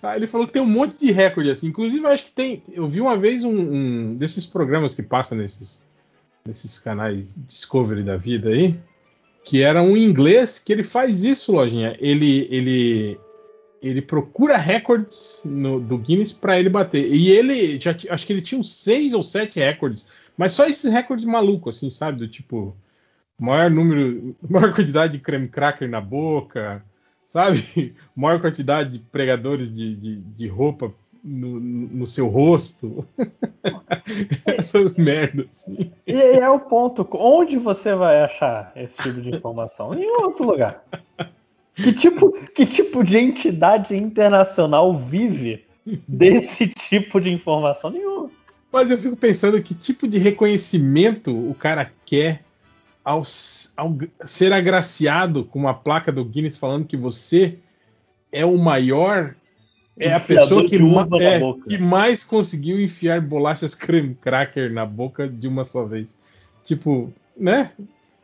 Aí 0.02 0.16
ele 0.18 0.26
falou 0.26 0.46
que 0.46 0.52
tem 0.52 0.62
um 0.62 0.66
monte 0.66 0.98
de 0.98 1.12
recorde, 1.12 1.50
assim. 1.50 1.68
Inclusive, 1.68 2.04
eu 2.04 2.10
acho 2.10 2.24
que 2.26 2.32
tem. 2.32 2.62
Eu 2.72 2.86
vi 2.86 3.00
uma 3.00 3.16
vez 3.16 3.44
um, 3.44 3.50
um 3.50 4.14
desses 4.14 4.46
programas 4.46 4.94
que 4.94 5.02
passa 5.02 5.34
nesses, 5.34 5.82
nesses 6.46 6.78
canais 6.78 7.42
Discovery 7.46 8.02
da 8.02 8.16
vida 8.16 8.50
aí, 8.50 8.78
que 9.44 9.62
era 9.62 9.82
um 9.82 9.96
inglês 9.96 10.58
que 10.58 10.72
ele 10.72 10.84
faz 10.84 11.24
isso, 11.24 11.52
lojinha. 11.52 11.96
Ele 11.98 12.46
ele 12.50 13.20
ele 13.82 14.00
procura 14.00 14.56
recordes 14.56 15.40
no- 15.44 15.80
do 15.80 15.98
Guinness 15.98 16.32
para 16.32 16.58
ele 16.58 16.68
bater. 16.68 17.04
E 17.12 17.30
ele 17.32 17.80
já 17.80 17.94
acho 18.10 18.24
que 18.26 18.32
ele 18.32 18.42
tinha 18.42 18.60
uns 18.60 18.72
seis 18.72 19.12
ou 19.12 19.24
sete 19.24 19.58
recordes, 19.58 20.06
mas 20.36 20.52
só 20.52 20.66
esses 20.66 20.92
recordes 20.92 21.24
malucos, 21.24 21.76
assim, 21.76 21.90
sabe? 21.90 22.18
Do 22.18 22.28
tipo 22.28 22.76
maior 23.38 23.68
número, 23.70 24.36
maior 24.48 24.72
quantidade 24.72 25.14
de 25.14 25.18
creme 25.18 25.48
cracker 25.48 25.88
na 25.90 26.00
boca, 26.00 26.84
sabe? 27.32 27.94
Maior 28.14 28.40
quantidade 28.40 28.90
de 28.90 28.98
pregadores 28.98 29.72
de, 29.72 29.96
de, 29.96 30.16
de 30.16 30.46
roupa 30.46 30.92
no, 31.24 31.58
no 31.58 32.06
seu 32.06 32.28
rosto. 32.28 33.06
Essas 34.44 34.96
merdas. 34.98 35.46
Assim. 35.50 35.90
E 36.06 36.12
é 36.12 36.48
o 36.50 36.60
ponto. 36.60 37.08
Onde 37.12 37.56
você 37.56 37.94
vai 37.94 38.22
achar 38.22 38.70
esse 38.76 38.96
tipo 38.98 39.22
de 39.22 39.30
informação? 39.30 39.94
Em 39.94 40.06
outro 40.20 40.44
lugar. 40.44 40.84
Que 41.74 41.94
tipo, 41.94 42.32
que 42.50 42.66
tipo 42.66 43.02
de 43.02 43.16
entidade 43.16 43.96
internacional 43.96 44.94
vive 44.94 45.64
desse 46.06 46.68
tipo 46.68 47.18
de 47.18 47.32
informação? 47.32 47.88
Nenhum. 47.88 48.28
Mas 48.70 48.90
eu 48.90 48.98
fico 48.98 49.16
pensando 49.16 49.62
que 49.62 49.74
tipo 49.74 50.06
de 50.06 50.18
reconhecimento 50.18 51.30
o 51.30 51.54
cara 51.54 51.90
quer 52.04 52.42
ao, 53.04 53.22
ao 53.76 53.98
ser 54.24 54.52
agraciado 54.52 55.44
com 55.44 55.58
uma 55.58 55.74
placa 55.74 56.10
do 56.12 56.24
Guinness 56.24 56.56
falando 56.56 56.86
que 56.86 56.96
você 56.96 57.58
é 58.30 58.44
o 58.44 58.56
maior. 58.56 59.34
É 59.98 60.12
a 60.14 60.20
pessoa 60.20 60.66
que, 60.66 60.78
ma- 60.78 61.06
é, 61.20 61.38
que 61.68 61.78
mais 61.78 62.24
conseguiu 62.24 62.80
enfiar 62.80 63.20
bolachas 63.20 63.74
creme 63.74 64.14
cracker 64.14 64.72
na 64.72 64.86
boca 64.86 65.28
de 65.28 65.46
uma 65.46 65.64
só 65.64 65.84
vez. 65.84 66.18
Tipo, 66.64 67.12
né? 67.36 67.70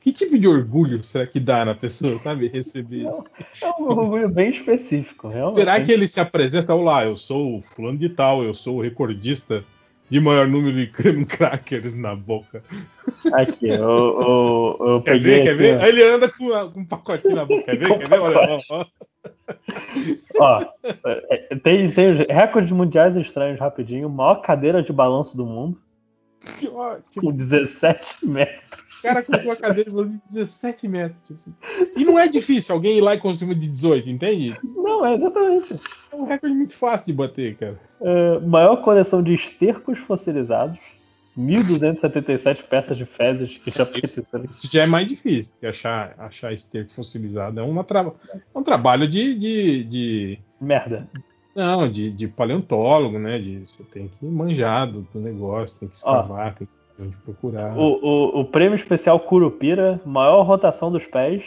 Que 0.00 0.12
tipo 0.12 0.38
de 0.38 0.48
orgulho 0.48 1.02
será 1.02 1.26
que 1.26 1.38
dá 1.38 1.64
na 1.64 1.74
pessoa, 1.74 2.18
sabe? 2.18 2.48
Receber 2.48 3.06
isso. 3.08 3.24
É 3.62 3.68
um 3.82 3.88
orgulho 3.88 4.28
bem 4.28 4.48
específico, 4.50 5.28
realmente. 5.28 5.56
Será 5.58 5.80
que 5.80 5.92
ele 5.92 6.08
se 6.08 6.20
apresenta, 6.20 6.74
olá, 6.74 7.04
eu 7.04 7.16
sou 7.16 7.58
o 7.58 7.60
fulano 7.60 7.98
de 7.98 8.08
tal, 8.08 8.42
eu 8.42 8.54
sou 8.54 8.78
o 8.78 8.80
recordista 8.82 9.62
de 10.10 10.20
maior 10.20 10.46
número 10.48 10.74
de 10.74 10.86
creme 10.86 11.24
crackers 11.24 11.94
na 11.94 12.14
boca. 12.14 12.62
Aqui, 13.32 13.68
eu, 13.68 13.78
eu, 13.80 14.76
eu 14.80 15.02
Quer 15.02 15.12
peguei 15.12 15.38
ver, 15.38 15.44
quer 15.44 15.56
ver? 15.56 15.78
ó. 15.78 15.86
Ele 15.86 16.02
anda 16.02 16.28
com, 16.28 16.48
com 16.70 16.80
um 16.80 16.84
pacotinho 16.84 17.34
na 17.36 17.44
boca, 17.44 17.62
quer 17.64 17.76
ver, 17.76 17.98
quer 17.98 18.08
ver? 18.08 18.18
Olha, 18.20 18.38
ó, 18.38 18.58
ó. 18.70 18.86
Ó, 20.40 20.60
é, 21.04 21.56
tem, 21.56 21.90
tem 21.90 22.12
os 22.12 22.18
recordes 22.18 22.72
mundiais 22.72 23.16
estranhos 23.16 23.58
rapidinho. 23.58 24.08
Maior 24.08 24.36
cadeira 24.36 24.82
de 24.82 24.92
balanço 24.92 25.36
do 25.36 25.44
mundo, 25.44 25.78
Ó, 26.70 26.96
tipo, 27.10 27.26
com 27.26 27.32
17 27.32 28.26
metros. 28.26 28.87
O 28.98 29.02
cara 29.02 29.22
com 29.22 29.38
sua 29.38 29.56
cadeira 29.56 29.90
de 29.90 30.18
17 30.32 30.88
metros. 30.88 31.18
tipo. 31.26 31.40
E 31.96 32.04
não 32.04 32.18
é 32.18 32.28
difícil 32.28 32.74
alguém 32.74 32.98
ir 32.98 33.00
lá 33.00 33.14
e 33.14 33.18
construir 33.20 33.48
uma 33.50 33.54
de 33.54 33.68
18, 33.68 34.08
entende? 34.10 34.56
Não, 34.62 35.04
é 35.06 35.14
exatamente. 35.14 35.80
É 36.12 36.16
um 36.16 36.24
recorde 36.24 36.54
muito 36.54 36.74
fácil 36.74 37.06
de 37.06 37.12
bater, 37.12 37.56
cara. 37.56 37.80
É, 38.00 38.38
maior 38.40 38.76
coleção 38.82 39.22
de 39.22 39.34
estercos 39.34 39.98
fossilizados. 39.98 40.78
1.277 41.38 42.64
peças 42.64 42.96
de 42.96 43.04
fezes 43.04 43.58
que 43.58 43.70
já 43.70 43.86
pertenceram. 43.86 44.44
Isso 44.50 44.68
já 44.72 44.82
é 44.82 44.86
mais 44.86 45.06
difícil, 45.08 45.52
porque 45.52 45.66
achar, 45.66 46.14
achar 46.18 46.52
esterco 46.52 46.92
fossilizado 46.92 47.60
é, 47.60 47.62
uma 47.62 47.84
tra- 47.84 48.12
é 48.34 48.58
um 48.58 48.62
trabalho 48.62 49.06
de, 49.08 49.34
de, 49.34 49.84
de- 49.84 50.38
Merda. 50.60 51.08
Não, 51.58 51.90
de, 51.90 52.08
de 52.12 52.28
paleontólogo, 52.28 53.18
né? 53.18 53.36
De, 53.36 53.66
você 53.66 53.82
tem 53.82 54.06
que 54.06 54.24
ir 54.24 54.30
manjado 54.30 55.04
do 55.12 55.18
negócio, 55.18 55.80
tem 55.80 55.88
que 55.88 55.96
escavar, 55.96 56.54
tem 56.54 56.68
que 56.68 56.72
saber 56.72 57.08
onde 57.08 57.16
procurar. 57.16 57.76
O, 57.76 57.98
o, 58.00 58.40
o 58.42 58.44
prêmio 58.44 58.76
especial 58.76 59.18
Curupira, 59.18 60.00
maior 60.06 60.42
rotação 60.42 60.92
dos 60.92 61.04
pés, 61.04 61.42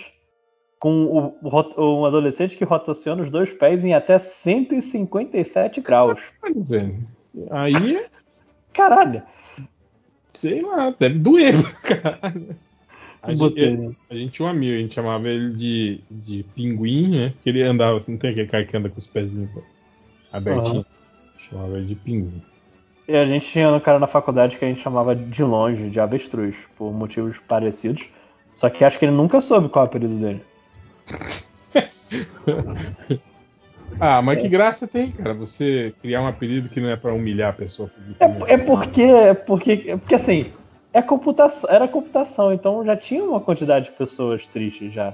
com 0.77 1.33
o, 1.41 2.01
um 2.01 2.05
adolescente 2.05 2.57
que 2.57 2.65
rotaciona 2.65 3.23
os 3.23 3.31
dois 3.31 3.53
pés 3.53 3.85
em 3.85 3.93
até 3.93 4.19
157 4.19 5.79
graus. 5.79 6.19
Caralho, 6.41 6.61
velho. 6.61 7.07
Aí, 7.49 8.05
Caralho. 8.73 9.23
sei 10.29 10.61
lá, 10.61 10.93
deve 10.99 11.19
doer, 11.19 11.53
cara. 11.83 12.33
A 13.21 13.31
Botei, 13.33 13.69
gente, 13.69 13.79
né? 13.81 13.95
a 14.09 14.15
gente 14.15 14.31
tinha 14.31 14.45
um 14.45 14.49
amigo, 14.51 14.75
a 14.75 14.79
gente 14.79 14.95
chamava 14.95 15.29
ele 15.29 15.53
de, 15.53 16.01
de 16.09 16.43
pinguim, 16.53 17.11
né? 17.11 17.29
Porque 17.29 17.49
ele 17.49 17.63
andava 17.63 17.95
assim, 17.95 18.11
não 18.11 18.19
tem 18.19 18.31
aquele 18.31 18.47
cara 18.47 18.65
que 18.65 18.75
anda 18.75 18.89
com 18.89 18.99
os 18.99 19.07
pezinhos 19.07 19.49
abertinhos. 20.31 20.85
Chamava 21.37 21.77
ele 21.77 21.85
de 21.85 21.95
pinguim. 21.95 22.41
E 23.07 23.15
a 23.15 23.25
gente 23.25 23.47
tinha 23.47 23.69
um 23.69 23.79
cara 23.79 23.99
na 23.99 24.07
faculdade 24.07 24.57
que 24.57 24.63
a 24.63 24.67
gente 24.67 24.81
chamava 24.81 25.15
de 25.15 25.43
longe 25.43 25.89
de 25.89 25.99
avestruz, 25.99 26.55
por 26.77 26.93
motivos 26.93 27.37
parecidos. 27.47 28.05
Só 28.55 28.69
que 28.69 28.85
acho 28.85 28.97
que 28.99 29.05
ele 29.05 29.15
nunca 29.15 29.41
soube 29.41 29.69
qual 29.69 29.85
é 29.85 29.87
o 29.87 29.89
apelido 29.89 30.15
dele. 30.15 30.41
Ah, 33.99 34.19
mas 34.21 34.39
que 34.39 34.49
graça 34.49 34.87
tem, 34.87 35.11
cara, 35.11 35.33
você 35.33 35.93
criar 36.01 36.21
um 36.21 36.27
apelido 36.27 36.69
que 36.69 36.79
não 36.79 36.89
é 36.89 36.95
pra 36.95 37.13
humilhar 37.13 37.51
a 37.51 37.53
pessoa. 37.53 37.91
É, 38.19 38.53
é 38.53 38.57
porque, 38.57 39.03
é 39.03 39.33
porque, 39.33 39.83
é 39.87 39.97
porque 39.97 40.15
assim, 40.15 40.51
é 40.91 41.01
computação, 41.01 41.69
era 41.69 41.87
computação, 41.87 42.51
então 42.51 42.83
já 42.83 42.97
tinha 42.97 43.23
uma 43.23 43.39
quantidade 43.39 43.85
de 43.85 43.91
pessoas 43.91 44.47
tristes 44.47 44.91
já. 44.91 45.13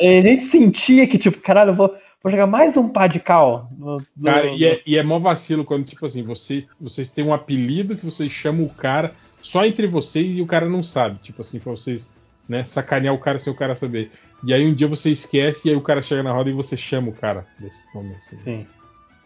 É, 0.00 0.18
a 0.18 0.22
gente 0.22 0.44
sentia 0.44 1.06
que, 1.06 1.18
tipo, 1.18 1.40
caralho, 1.40 1.70
eu 1.70 1.74
vou, 1.74 1.96
vou 2.22 2.30
jogar 2.30 2.46
mais 2.46 2.76
um 2.76 2.88
pá 2.88 3.06
de 3.06 3.20
cal. 3.20 3.68
no- 3.76 3.98
no- 4.16 4.24
Cara, 4.24 4.46
e 4.46 4.64
é, 4.64 4.82
e 4.86 4.96
é 4.96 5.02
mó 5.02 5.18
vacilo 5.18 5.64
quando, 5.64 5.84
tipo 5.84 6.04
assim, 6.06 6.22
você, 6.22 6.66
vocês 6.80 7.10
têm 7.10 7.24
um 7.24 7.34
apelido 7.34 7.96
que 7.96 8.04
vocês 8.06 8.30
chamam 8.30 8.64
o 8.66 8.70
cara 8.70 9.12
só 9.40 9.64
entre 9.66 9.86
vocês 9.86 10.36
e 10.36 10.40
o 10.42 10.46
cara 10.46 10.68
não 10.68 10.82
sabe. 10.82 11.18
Tipo 11.22 11.42
assim, 11.42 11.58
pra 11.58 11.72
vocês 11.72 12.10
né, 12.48 12.64
sacanear 12.64 13.14
o 13.14 13.18
cara 13.18 13.38
sem 13.38 13.52
o 13.52 13.56
cara 13.56 13.74
saber. 13.76 14.10
E 14.44 14.52
aí 14.52 14.66
um 14.66 14.74
dia 14.74 14.86
você 14.88 15.10
esquece 15.10 15.68
e 15.68 15.70
aí 15.70 15.76
o 15.76 15.80
cara 15.80 16.02
chega 16.02 16.22
na 16.22 16.32
roda 16.32 16.50
e 16.50 16.52
você 16.52 16.76
chama 16.76 17.08
o 17.08 17.12
cara 17.12 17.46
desse 17.58 17.86
nome 17.94 18.14
assim. 18.14 18.36
Sim. 18.38 18.66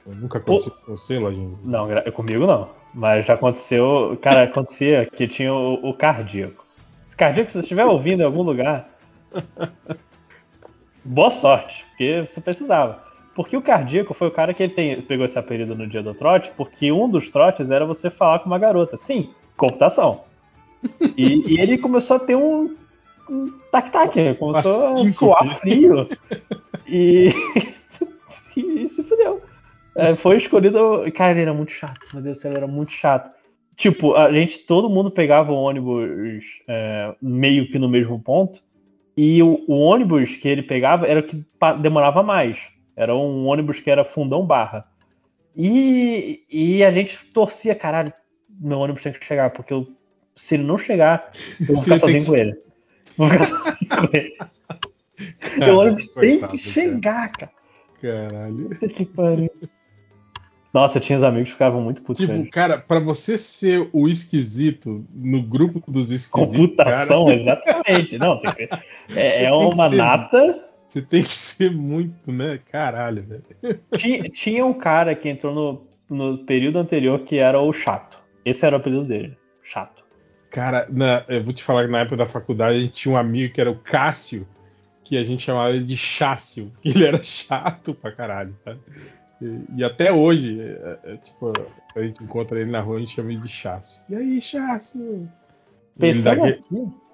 Nunca 0.07 0.39
aconteceu 0.39 0.73
com 0.85 0.97
você, 0.97 1.19
Lojinha? 1.19 1.57
Não, 1.65 1.89
gra- 1.89 2.11
comigo 2.13 2.47
não. 2.47 2.69
Mas 2.95 3.27
já 3.27 3.35
aconteceu. 3.35 4.17
Cara, 4.23 4.45
acontecia 4.45 5.05
que 5.07 5.27
tinha 5.27 5.53
o, 5.53 5.91
o 5.91 5.93
cardíaco. 5.95 6.65
Esse 7.09 7.17
cardíaco, 7.17 7.49
se 7.51 7.55
você 7.55 7.61
estiver 7.61 7.85
ouvindo 7.85 8.21
em 8.23 8.25
algum 8.25 8.43
lugar. 8.43 8.89
Boa 11.07 11.31
sorte, 11.31 11.85
porque 11.91 12.25
você 12.27 12.41
precisava. 12.41 13.05
Porque 13.35 13.57
o 13.57 13.63
cardíaco 13.63 14.13
foi 14.15 14.29
o 14.29 14.33
cara 14.33 14.53
que 14.53 14.63
ele 14.63 14.73
tem- 14.73 15.03
pegou 15.03 15.25
esse 15.25 15.39
apelido 15.39 15.77
no 15.77 15.87
dia 15.87 16.03
do 16.03 16.15
trote, 16.15 16.51
porque 16.57 16.91
um 16.91 17.09
dos 17.09 17.31
trotes 17.31 17.71
era 17.71 17.85
você 17.85 18.11
falar 18.11 18.41
com 18.41 18.47
uma 18.47 18.59
garota. 18.59 18.97
Sim, 18.97 19.31
computação. 19.57 20.25
E, 21.17 21.55
e 21.55 21.59
ele 21.59 21.79
começou 21.79 22.17
a 22.17 22.21
ter 22.21 22.37
um, 22.37 22.77
um 23.29 23.51
tac-tac, 23.73 24.35
começou 24.39 24.85
a 24.85 25.11
suar 25.11 25.57
frio. 25.59 26.07
E, 26.87 27.33
e 28.57 28.87
se 28.89 29.03
fudeu. 29.03 29.43
É, 29.97 30.15
foi 30.15 30.37
escolhido. 30.37 31.05
Cara, 31.15 31.33
ele 31.33 31.41
era 31.41 31.55
muito 31.55 31.73
chato. 31.73 31.99
Meu 32.13 32.23
Deus 32.23 32.37
do 32.37 32.41
céu, 32.41 32.51
ele 32.53 32.59
era 32.59 32.67
muito 32.69 32.93
chato. 32.93 33.31
Tipo, 33.75 34.15
a 34.15 34.33
gente, 34.33 34.61
todo 34.61 34.89
mundo 34.89 35.11
pegava 35.11 35.51
o 35.51 35.57
ônibus 35.57 36.45
é, 36.69 37.15
meio 37.21 37.69
que 37.69 37.79
no 37.79 37.89
mesmo 37.89 38.21
ponto. 38.21 38.63
E 39.17 39.43
o, 39.43 39.65
o 39.67 39.79
ônibus 39.81 40.37
que 40.37 40.47
ele 40.49 40.63
pegava 40.63 41.07
era 41.07 41.21
o 41.21 41.23
que 41.23 41.43
demorava 41.81 42.23
mais. 42.23 42.59
Era 42.95 43.15
um 43.15 43.47
ônibus 43.47 43.81
que 43.81 43.91
era 43.91 44.05
fundão 44.05 44.45
barra. 44.47 44.87
E, 45.57 46.43
e 46.51 46.85
a 46.85 46.91
gente 46.91 47.19
torcia, 47.33 47.75
caralho, 47.75 48.13
meu 48.61 48.79
ônibus 48.79 49.03
tem 49.03 49.13
que 49.13 49.25
chegar, 49.25 49.51
porque 49.51 49.73
eu 49.73 49.87
Se 50.35 50.55
ele 50.57 50.65
não 50.65 50.77
chegar, 50.77 51.31
eu 51.61 51.75
vou 51.75 51.79
ficar 51.85 51.99
sozinho 52.01 52.21
que- 52.21 52.27
com 52.27 52.37
ele. 52.37 52.57
Vou 53.17 53.29
ficar 53.31 53.45
sozinho 53.45 53.89
com 53.89 54.17
ele. 54.17 54.37
Cara, 55.59 55.71
Eu 55.71 55.77
olho, 55.79 55.97
tem 56.21 56.47
que 56.47 56.59
chegar, 56.59 57.33
cara. 57.33 57.53
Caralho. 58.03 58.69
Que 58.91 59.07
pariu. 59.07 59.51
Nossa, 60.77 60.99
eu 60.99 61.03
tinha 61.03 61.17
os 61.17 61.25
amigos 61.25 61.49
que 61.49 61.53
ficavam 61.55 61.81
muito 61.81 62.03
putos 62.03 62.27
Tipo, 62.27 62.51
cara, 62.51 62.77
pra 62.77 62.99
você 63.01 63.39
ser 63.39 63.89
o 63.95 64.07
esquisito 64.07 65.07
no 65.15 65.41
grupo 65.41 65.83
dos 65.91 66.11
esquisitos, 66.11 66.55
Computação, 66.55 67.25
cara, 67.25 67.41
exatamente. 67.41 68.19
Não, 68.19 68.39
tem 68.43 68.53
que- 68.69 68.69
é, 69.19 69.45
é 69.45 69.53
uma 69.53 69.89
ser- 69.89 69.97
nata. 69.97 70.65
você 70.87 71.01
tem 71.01 71.23
que 71.23 71.33
ser 71.33 71.71
muito, 71.73 72.31
né? 72.31 72.61
Caralho, 72.71 73.23
velho. 73.23 73.43
Tinha, 73.97 74.29
tinha 74.29 74.67
um 74.67 74.75
cara 74.75 75.15
que 75.15 75.31
entrou 75.31 75.55
no, 75.55 75.87
no 76.15 76.45
período 76.45 76.79
anterior 76.79 77.21
que 77.21 77.39
era 77.39 77.59
o 77.59 77.73
chato. 77.73 78.19
Esse 78.45 78.67
era 78.67 78.77
o 78.77 78.79
apelido 78.79 79.05
dele. 79.05 79.35
Chato. 79.63 80.05
Cara, 80.51 80.87
na- 80.91 81.25
eu 81.27 81.43
vou 81.43 81.55
te 81.55 81.63
falar 81.65 81.87
que 81.87 81.91
na 81.91 82.01
época 82.01 82.19
da 82.19 82.27
faculdade 82.27 82.77
a 82.77 82.81
gente 82.83 82.93
tinha 82.93 83.15
um 83.15 83.17
amigo 83.17 83.55
que 83.55 83.61
era 83.63 83.71
o 83.71 83.79
Cássio, 83.79 84.47
que 85.03 85.17
a 85.17 85.25
gente 85.25 85.43
chamava 85.43 85.71
ele 85.71 85.85
de 85.87 85.97
Chácio. 85.97 86.71
Ele 86.85 87.03
era 87.03 87.23
chato 87.23 87.95
pra 87.95 88.13
caralho, 88.13 88.55
tá? 88.63 88.77
E, 89.41 89.61
e 89.77 89.85
até 89.85 90.13
hoje, 90.13 90.59
é- 90.61 90.99
é, 91.05 91.17
tipo, 91.19 91.53
a 91.95 92.03
gente 92.03 92.23
encontra 92.23 92.61
ele 92.61 92.71
na 92.71 92.81
rua, 92.81 92.97
a 92.97 93.01
gente 93.01 93.15
chama 93.15 93.33
ele 93.33 93.41
de 93.43 93.49
Chácio. 93.49 94.03
E 94.09 94.17
aí? 94.17 94.41
E 95.99 96.07
Ele 96.07 96.23
dá, 96.23 96.33
aquele, 96.33 96.61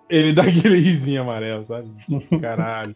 ele 0.09 0.33
dá 0.33 0.43
aquele 0.43 0.79
risinho 0.79 1.23
amarelo, 1.23 1.65
sabe? 1.65 1.91
Caralho. 2.41 2.95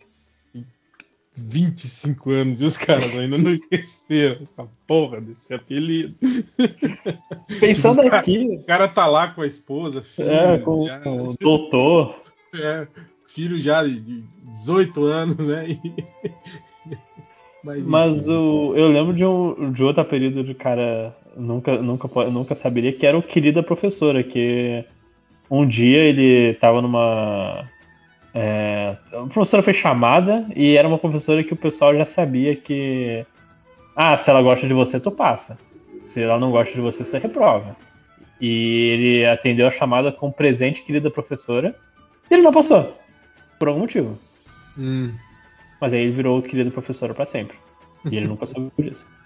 25 1.39 2.31
anos 2.31 2.63
e 2.63 2.65
os 2.65 2.79
caras 2.79 3.15
ainda 3.15 3.37
não 3.37 3.51
esqueceram 3.53 4.43
essa 4.43 4.67
porra 4.87 5.21
desse 5.21 5.53
apelido. 5.53 6.17
pensando 7.61 8.01
Tipo, 8.01 8.15
aqui, 8.15 8.47
O 8.57 8.65
cara 8.65 8.89
tá 8.89 9.07
lá 9.07 9.29
com 9.29 9.43
a 9.43 9.47
esposa, 9.47 10.01
filhos, 10.01 10.31
é, 10.33 10.59
com, 10.59 10.87
já- 10.87 11.03
o 11.05 11.35
doutor. 11.39 12.23
é, 12.55 12.89
filho 13.27 13.61
já 13.61 13.85
de 13.85 14.01
de 14.01 14.23
18 14.51 15.05
anos, 15.05 15.37
né? 15.37 15.69
E- 15.69 16.05
Mas, 17.67 17.85
Mas 17.85 18.23
enfim. 18.23 18.31
o, 18.31 18.77
eu 18.77 18.87
lembro 18.87 19.13
de, 19.13 19.25
um, 19.25 19.73
de 19.73 19.83
outro 19.83 20.01
apelido 20.01 20.45
de 20.45 20.55
cara, 20.55 21.13
nunca, 21.37 21.77
nunca, 21.83 22.25
nunca 22.31 22.55
saberia, 22.55 22.93
que 22.93 23.05
era 23.05 23.19
o 23.19 23.23
querida 23.23 23.61
professora, 23.61 24.23
que 24.23 24.85
um 25.51 25.67
dia 25.67 25.99
ele 25.99 26.55
tava 26.55 26.81
numa. 26.81 27.65
é, 28.33 28.97
a 29.13 29.27
professora 29.27 29.65
foi 29.65 29.75
chamada 29.75 30.47
e 30.55 30.77
era 30.77 30.87
uma 30.87 30.97
professora 30.97 31.43
que 31.43 31.53
o 31.53 31.57
pessoal 31.57 31.93
já 31.93 32.05
sabia 32.05 32.55
que. 32.55 33.27
Ah, 33.97 34.17
se 34.17 34.31
ela 34.31 34.43
gosta 34.43 34.65
de 34.65 34.73
você, 34.73 35.01
tu 35.01 35.11
passa. 35.11 35.59
Se 36.05 36.23
ela 36.23 36.39
não 36.39 36.53
gosta 36.53 36.73
de 36.73 36.81
você, 36.81 37.05
você 37.05 37.19
reprova. 37.19 37.75
E 38.41 38.91
ele 38.93 39.27
atendeu 39.27 39.67
a 39.67 39.73
chamada 39.73 40.13
com 40.13 40.31
presente, 40.31 40.83
querida 40.83 41.11
professora, 41.11 41.75
e 42.31 42.35
ele 42.35 42.43
não 42.43 42.53
passou. 42.53 42.97
Por 43.59 43.67
algum 43.67 43.81
motivo. 43.81 44.17
Hum, 44.79 45.13
Mas 45.81 45.93
aí 45.93 46.01
ele 46.01 46.13
virou 46.13 46.41
querido 46.43 46.71
professor 46.71 47.13
pra 47.15 47.27
sempre. 47.27 47.57
E 48.11 48.17
ele 48.17 48.27
nunca 48.29 48.47
soube 48.47 48.71
disso. 48.79 49.05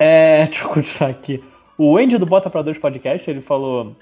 É, 0.00 0.44
deixa 0.46 0.62
eu 0.64 0.68
continuar 0.68 1.10
aqui. 1.10 1.42
O 1.76 1.96
Andy 1.98 2.18
do 2.18 2.24
Bota 2.26 2.48
pra 2.48 2.62
Dois 2.62 2.78
Podcast, 2.78 3.28
ele 3.28 3.40
falou: 3.40 3.96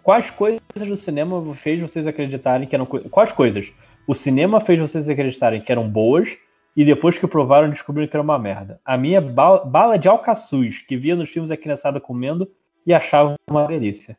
Quais 0.00 0.30
coisas 0.30 0.60
do 0.76 0.94
cinema 0.94 1.54
fez 1.56 1.80
vocês 1.80 2.06
acreditarem 2.06 2.68
que 2.68 2.74
eram. 2.76 2.86
Quais 2.86 3.32
coisas? 3.32 3.72
O 4.06 4.14
cinema 4.14 4.60
fez 4.60 4.78
vocês 4.80 5.08
acreditarem 5.08 5.60
que 5.60 5.72
eram 5.72 5.88
boas 5.88 6.36
e 6.76 6.84
depois 6.84 7.18
que 7.18 7.26
provaram 7.26 7.68
descobriram 7.70 8.08
que 8.08 8.16
era 8.16 8.22
uma 8.22 8.38
merda. 8.38 8.80
A 8.84 8.96
minha 8.96 9.20
ba- 9.20 9.64
bala 9.64 9.98
de 9.98 10.06
alcaçuz, 10.08 10.78
que 10.82 10.96
via 10.96 11.16
nos 11.16 11.28
filmes 11.30 11.50
a 11.50 11.56
criançada 11.56 11.98
comendo 12.00 12.48
e 12.86 12.92
achava 12.94 13.34
uma 13.50 13.66
delícia. 13.66 14.16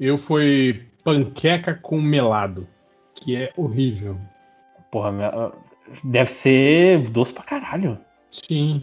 eu 0.00 0.18
fui 0.18 0.82
panqueca 1.04 1.74
com 1.74 2.00
melado, 2.00 2.66
que 3.14 3.36
é 3.36 3.52
horrível. 3.56 4.16
Porra, 4.90 5.12
minha- 5.12 5.52
deve 6.02 6.30
ser 6.30 7.08
doce 7.08 7.32
pra 7.32 7.42
caralho. 7.42 7.98
Sim, 8.30 8.82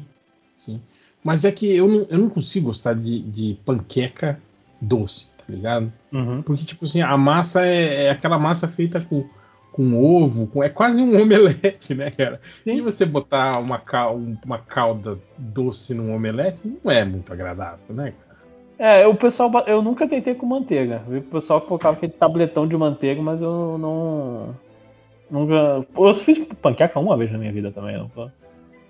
sim. 0.57 0.81
Mas 1.23 1.43
é 1.43 1.51
que 1.51 1.75
eu 1.75 1.87
não, 1.87 2.05
eu 2.09 2.17
não 2.19 2.29
consigo 2.29 2.67
gostar 2.67 2.93
de, 2.93 3.19
de 3.21 3.57
panqueca 3.65 4.39
doce, 4.79 5.29
tá 5.37 5.45
ligado? 5.49 5.91
Uhum. 6.11 6.41
Porque, 6.41 6.65
tipo 6.65 6.85
assim, 6.85 7.01
a 7.01 7.17
massa 7.17 7.65
é, 7.65 8.05
é 8.05 8.09
aquela 8.11 8.37
massa 8.37 8.67
feita 8.67 9.01
com, 9.01 9.27
com 9.71 10.03
ovo, 10.03 10.47
com, 10.47 10.63
é 10.63 10.69
quase 10.69 11.01
um 11.01 11.19
omelete, 11.19 11.95
né, 11.95 12.11
cara? 12.11 12.39
Sim. 12.63 12.75
E 12.75 12.81
você 12.81 13.05
botar 13.05 13.59
uma, 13.59 13.79
cal, 13.79 14.15
uma 14.45 14.59
calda 14.59 15.17
doce 15.37 15.93
num 15.93 16.13
omelete 16.13 16.71
não 16.83 16.91
é 16.91 17.03
muito 17.03 17.33
agradável, 17.33 17.95
né, 17.95 18.11
cara? 18.11 18.25
É, 18.77 19.07
o 19.07 19.15
pessoal. 19.15 19.51
Eu 19.67 19.81
nunca 19.81 20.07
tentei 20.07 20.35
com 20.35 20.45
manteiga. 20.45 21.01
O 21.07 21.21
pessoal 21.21 21.61
colocava 21.61 21.95
aquele 21.95 22.11
tabletão 22.11 22.67
de 22.67 22.75
manteiga, 22.75 23.21
mas 23.21 23.41
eu 23.41 23.77
não. 23.77 24.55
Nunca. 25.35 25.85
Eu 25.97 26.13
só 26.13 26.23
fiz 26.23 26.39
panqueca 26.61 26.97
uma 26.97 27.17
vez 27.17 27.29
na 27.29 27.37
minha 27.37 27.51
vida 27.51 27.69
também. 27.69 27.97
Não 27.97 28.07
foi? 28.07 28.29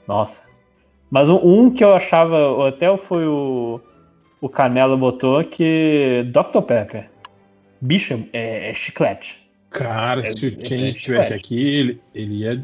Nossa. 0.07 0.41
Mas 1.09 1.27
um, 1.27 1.71
que 1.71 1.83
eu 1.83 1.93
achava. 1.95 2.67
Até 2.69 2.95
foi 2.97 3.25
o. 3.25 3.81
O 4.39 4.47
Canela 4.47 4.95
botou 4.95 5.43
que. 5.43 6.23
Dr. 6.31 6.61
Pepper. 6.61 7.09
Bicho, 7.81 8.27
é, 8.31 8.69
é 8.69 8.73
chiclete. 8.75 9.43
Cara, 9.71 10.21
É- 10.21 10.29
se 10.31 10.45
o 10.45 10.49
é- 10.49 10.51
é 10.51 10.89
estivesse 10.89 10.99
chiclete. 10.99 11.33
aqui, 11.33 11.75
ele, 11.75 12.01
ele 12.13 12.35
ia 12.35 12.63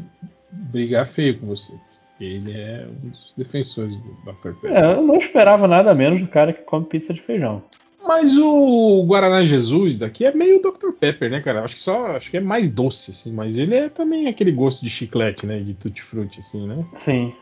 brigar 0.50 1.06
feio 1.06 1.38
com 1.38 1.46
você. 1.46 1.74
Ele 2.20 2.52
é 2.52 2.86
um 2.86 3.08
dos 3.08 3.34
defensores 3.36 3.96
do 3.98 4.12
Dr. 4.24 4.52
Pepper. 4.60 4.72
É, 4.76 4.92
eu 4.94 5.02
não 5.02 5.16
esperava 5.16 5.66
nada 5.66 5.92
menos 5.92 6.20
do 6.20 6.28
cara 6.28 6.52
que 6.52 6.62
come 6.62 6.86
pizza 6.86 7.12
de 7.12 7.20
feijão. 7.20 7.62
Mas 8.06 8.36
o 8.36 9.04
Guaraná 9.06 9.44
Jesus 9.44 9.98
daqui 9.98 10.24
é 10.24 10.34
meio 10.34 10.60
Dr. 10.60 10.92
Pepper, 10.98 11.30
né, 11.30 11.40
cara? 11.40 11.64
Acho 11.64 11.74
que 11.74 11.80
só 11.80 12.06
acho 12.16 12.30
que 12.30 12.36
é 12.36 12.40
mais 12.40 12.70
doce, 12.72 13.10
assim, 13.12 13.32
mas 13.32 13.56
ele 13.56 13.74
é 13.74 13.88
também 13.88 14.26
aquele 14.26 14.52
gosto 14.52 14.82
de 14.82 14.90
chiclete, 14.90 15.46
né? 15.46 15.60
De 15.60 15.74
tutti-frutti, 15.74 16.40
assim, 16.40 16.66
né? 16.66 16.84
Sim. 16.96 17.32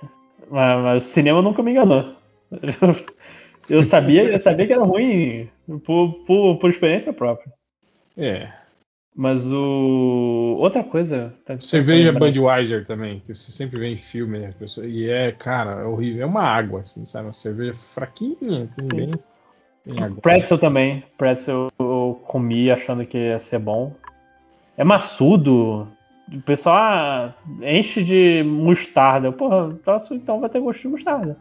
Mas, 0.50 0.82
mas 0.82 1.04
o 1.04 1.08
cinema 1.08 1.40
nunca 1.42 1.62
me 1.62 1.70
enganou. 1.72 2.14
Eu 3.68 3.84
sabia, 3.84 4.24
eu 4.24 4.40
sabia 4.40 4.66
que 4.66 4.72
era 4.72 4.82
ruim 4.82 5.48
por, 5.84 6.24
por, 6.26 6.56
por 6.58 6.70
experiência 6.70 7.12
própria. 7.12 7.52
É. 8.18 8.50
Mas 9.14 9.46
o. 9.46 10.56
Outra 10.58 10.82
coisa. 10.82 11.32
tá- 11.44 11.60
Cerveja 11.60 12.12
tá 12.12 12.18
lembrando. 12.18 12.32
Budweiser 12.32 12.84
também, 12.84 13.20
que 13.20 13.32
você 13.32 13.52
sempre 13.52 13.78
vê 13.78 13.88
em 13.88 13.96
filme, 13.96 14.38
né? 14.40 14.54
E 14.82 15.08
é, 15.08 15.30
cara, 15.30 15.82
é 15.82 15.84
horrível. 15.84 16.22
É 16.22 16.26
uma 16.26 16.42
água, 16.42 16.80
assim, 16.80 17.04
sabe? 17.06 17.26
Uma 17.26 17.32
cerveja 17.32 17.74
fraquinha, 17.74 18.64
assim, 18.64 18.88
bem, 18.88 19.10
bem. 19.10 19.10
Pretzel 20.22 20.58
também. 20.58 21.04
Pretzel 21.16 21.68
eu 21.78 22.20
comi 22.26 22.70
achando 22.70 23.04
que 23.04 23.18
ia 23.18 23.40
ser 23.40 23.58
bom. 23.58 23.92
É 24.76 24.84
maçudo. 24.84 25.88
O 26.32 26.40
pessoal 26.42 26.76
ah, 26.76 27.34
enche 27.62 28.04
de 28.04 28.42
mostarda. 28.44 29.32
Porra, 29.32 29.68
então 30.12 30.40
vai 30.40 30.48
ter 30.48 30.60
gosto 30.60 30.82
de 30.82 30.88
mostarda. 30.88 31.36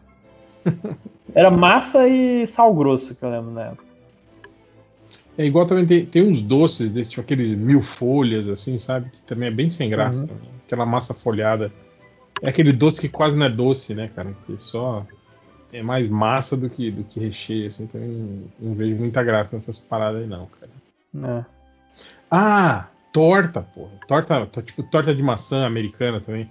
Era 1.34 1.50
massa 1.50 2.08
e 2.08 2.46
sal 2.46 2.74
grosso 2.74 3.14
que 3.14 3.24
eu 3.24 3.30
lembro 3.30 3.52
na 3.52 3.66
época. 3.66 3.84
É 5.38 5.44
igual 5.44 5.64
também 5.64 5.86
tem, 5.86 6.04
tem 6.04 6.22
uns 6.22 6.42
doces 6.42 6.92
desse, 6.92 7.10
tipo 7.10 7.22
aqueles 7.22 7.54
mil 7.54 7.80
folhas, 7.80 8.48
assim, 8.48 8.78
sabe? 8.78 9.10
Que 9.10 9.22
também 9.22 9.48
é 9.48 9.50
bem 9.50 9.70
sem 9.70 9.88
graça. 9.88 10.22
Uhum. 10.24 10.38
Aquela 10.66 10.84
massa 10.84 11.14
folhada. 11.14 11.72
É 12.42 12.48
aquele 12.48 12.72
doce 12.72 13.00
que 13.00 13.08
quase 13.08 13.38
não 13.38 13.46
é 13.46 13.48
doce, 13.48 13.94
né, 13.94 14.10
cara? 14.14 14.34
Que 14.46 14.58
só 14.58 15.06
é 15.72 15.82
mais 15.82 16.08
massa 16.08 16.56
do 16.56 16.68
que, 16.68 16.90
do 16.90 17.04
que 17.04 17.20
recheio, 17.20 17.68
assim. 17.68 17.86
Também 17.86 18.08
não, 18.08 18.42
não 18.60 18.74
vejo 18.74 18.96
muita 18.96 19.22
graça 19.22 19.56
nessas 19.56 19.78
paradas 19.80 20.22
aí, 20.22 20.26
não, 20.28 20.46
cara. 20.46 21.40
É. 21.40 21.44
Ah, 22.30 22.88
torta, 23.12 23.62
porra. 23.62 23.92
Torta, 24.06 24.46
to- 24.46 24.62
tipo, 24.62 24.82
torta 24.84 25.14
de 25.14 25.22
maçã 25.22 25.66
americana 25.66 26.20
também. 26.20 26.48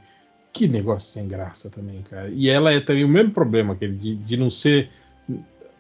Que 0.51 0.67
negócio 0.67 1.09
sem 1.11 1.27
graça 1.27 1.69
também, 1.69 2.01
cara. 2.09 2.29
E 2.29 2.49
ela 2.49 2.73
é 2.73 2.79
também 2.79 3.03
o 3.03 3.07
mesmo 3.07 3.31
problema, 3.31 3.73
aquele 3.73 3.95
de, 3.95 4.15
de 4.15 4.37
não 4.37 4.49
ser. 4.49 4.89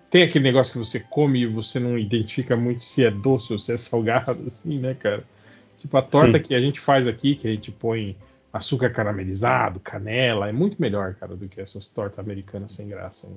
Tem 0.09 0.23
aquele 0.23 0.43
negócio 0.43 0.73
que 0.73 0.79
você 0.79 0.99
come 0.99 1.41
e 1.41 1.45
você 1.47 1.79
não 1.79 1.97
identifica 1.97 2.55
muito 2.55 2.83
se 2.83 3.03
é 3.03 3.11
doce 3.11 3.53
ou 3.53 3.59
se 3.59 3.73
é 3.73 3.77
salgado, 3.77 4.43
assim, 4.45 4.79
né, 4.79 4.93
cara? 4.93 5.23
Tipo, 5.79 5.97
a 5.97 6.01
torta 6.01 6.37
Sim. 6.37 6.43
que 6.43 6.55
a 6.55 6.61
gente 6.61 6.79
faz 6.79 7.07
aqui, 7.07 7.35
que 7.35 7.47
a 7.47 7.51
gente 7.51 7.71
põe 7.71 8.15
açúcar 8.51 8.89
caramelizado, 8.91 9.79
canela, 9.79 10.49
é 10.49 10.51
muito 10.51 10.81
melhor, 10.81 11.15
cara, 11.15 11.35
do 11.35 11.47
que 11.47 11.61
essas 11.61 11.89
tortas 11.89 12.19
americanas 12.19 12.73
sem 12.73 12.87
graça. 12.87 13.27
Né? 13.27 13.35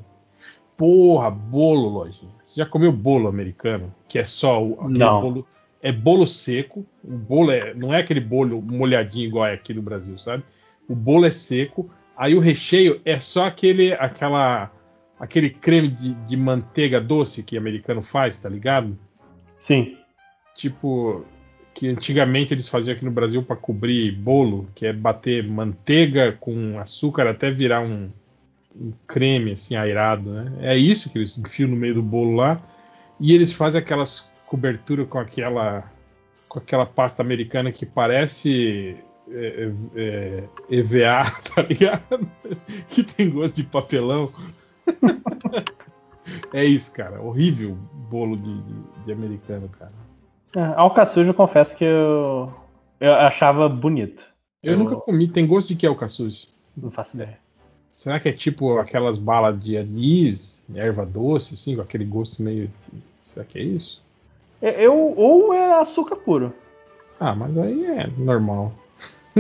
Porra, 0.76 1.30
bolo, 1.30 1.88
lojinha. 1.88 2.32
Você 2.42 2.60
já 2.60 2.66
comeu 2.66 2.90
bolo 2.92 3.28
americano? 3.28 3.94
Que 4.08 4.18
é 4.18 4.24
só 4.24 4.62
o 4.62 4.88
bolo. 4.88 5.46
É 5.80 5.92
bolo 5.92 6.26
seco. 6.26 6.86
O 7.04 7.16
bolo 7.16 7.50
é, 7.50 7.74
não 7.74 7.92
é 7.92 8.00
aquele 8.00 8.20
bolo 8.20 8.62
molhadinho 8.62 9.26
igual 9.26 9.46
é 9.46 9.54
aqui 9.54 9.74
no 9.74 9.82
Brasil, 9.82 10.16
sabe? 10.16 10.44
O 10.88 10.94
bolo 10.94 11.26
é 11.26 11.30
seco. 11.30 11.90
Aí 12.16 12.34
o 12.34 12.40
recheio 12.40 13.00
é 13.04 13.18
só 13.18 13.46
aquele, 13.46 13.92
aquela, 13.94 14.70
aquele 15.18 15.50
creme 15.50 15.88
de, 15.88 16.14
de 16.14 16.36
manteiga 16.36 17.00
doce 17.00 17.42
que 17.42 17.56
americano 17.56 18.00
faz, 18.00 18.38
tá 18.38 18.48
ligado? 18.48 18.98
Sim. 19.58 19.96
Tipo 20.54 21.24
que 21.74 21.88
antigamente 21.88 22.52
eles 22.52 22.68
faziam 22.68 22.94
aqui 22.94 23.04
no 23.04 23.10
Brasil 23.10 23.42
para 23.42 23.56
cobrir 23.56 24.12
bolo, 24.12 24.68
que 24.74 24.86
é 24.86 24.92
bater 24.92 25.46
manteiga 25.46 26.32
com 26.32 26.78
açúcar 26.78 27.28
até 27.28 27.50
virar 27.50 27.80
um, 27.80 28.10
um 28.76 28.92
creme 29.06 29.52
assim 29.52 29.76
airado, 29.76 30.30
né? 30.30 30.52
É 30.60 30.76
isso 30.76 31.10
que 31.10 31.18
eles 31.18 31.36
enfiam 31.38 31.70
no 31.70 31.76
meio 31.76 31.94
do 31.94 32.02
bolo 32.02 32.36
lá. 32.36 32.60
E 33.18 33.34
eles 33.34 33.52
fazem 33.52 33.80
aquelas 33.80 34.30
cobertura 34.46 35.06
com 35.06 35.18
aquela 35.18 35.90
com 36.46 36.58
aquela 36.58 36.84
pasta 36.84 37.22
americana 37.22 37.72
que 37.72 37.86
parece 37.86 38.94
é, 39.30 39.72
é, 39.96 40.44
EVA, 40.68 41.24
tá 41.54 41.62
ligado? 41.62 42.28
que 42.88 43.02
tem 43.02 43.30
gosto 43.30 43.56
de 43.56 43.64
papelão. 43.64 44.30
é 46.52 46.64
isso, 46.64 46.92
cara. 46.92 47.22
Horrível 47.22 47.74
bolo 48.10 48.36
de, 48.36 48.62
de, 48.62 49.04
de 49.06 49.12
americano, 49.12 49.70
cara. 49.70 49.92
É, 50.54 50.60
alcaçuz, 50.76 51.26
eu 51.26 51.34
confesso 51.34 51.76
que 51.76 51.84
eu, 51.84 52.52
eu 53.00 53.14
achava 53.14 53.68
bonito. 53.68 54.24
Eu, 54.62 54.72
eu, 54.72 54.78
nunca 54.78 54.96
comi. 54.96 55.28
Tem 55.28 55.46
gosto 55.46 55.68
de 55.68 55.76
que 55.76 55.86
alcaçuz? 55.86 56.48
Não 56.76 56.90
faço 56.90 57.16
ideia. 57.16 57.38
Será 57.90 58.18
que 58.18 58.28
é 58.28 58.32
tipo 58.32 58.78
aquelas 58.78 59.18
balas 59.18 59.60
de 59.62 59.76
anis, 59.76 60.66
erva 60.74 61.04
doce, 61.04 61.54
assim, 61.54 61.76
com 61.76 61.82
aquele 61.82 62.04
gosto 62.04 62.42
meio. 62.42 62.70
Será 63.22 63.44
que 63.44 63.58
é 63.58 63.62
isso? 63.62 64.02
É, 64.60 64.84
eu, 64.84 65.14
ou 65.16 65.52
é 65.52 65.80
açúcar 65.80 66.16
puro. 66.16 66.54
Ah, 67.18 67.34
mas 67.34 67.56
aí 67.58 67.84
é 67.84 68.06
normal. 68.16 68.72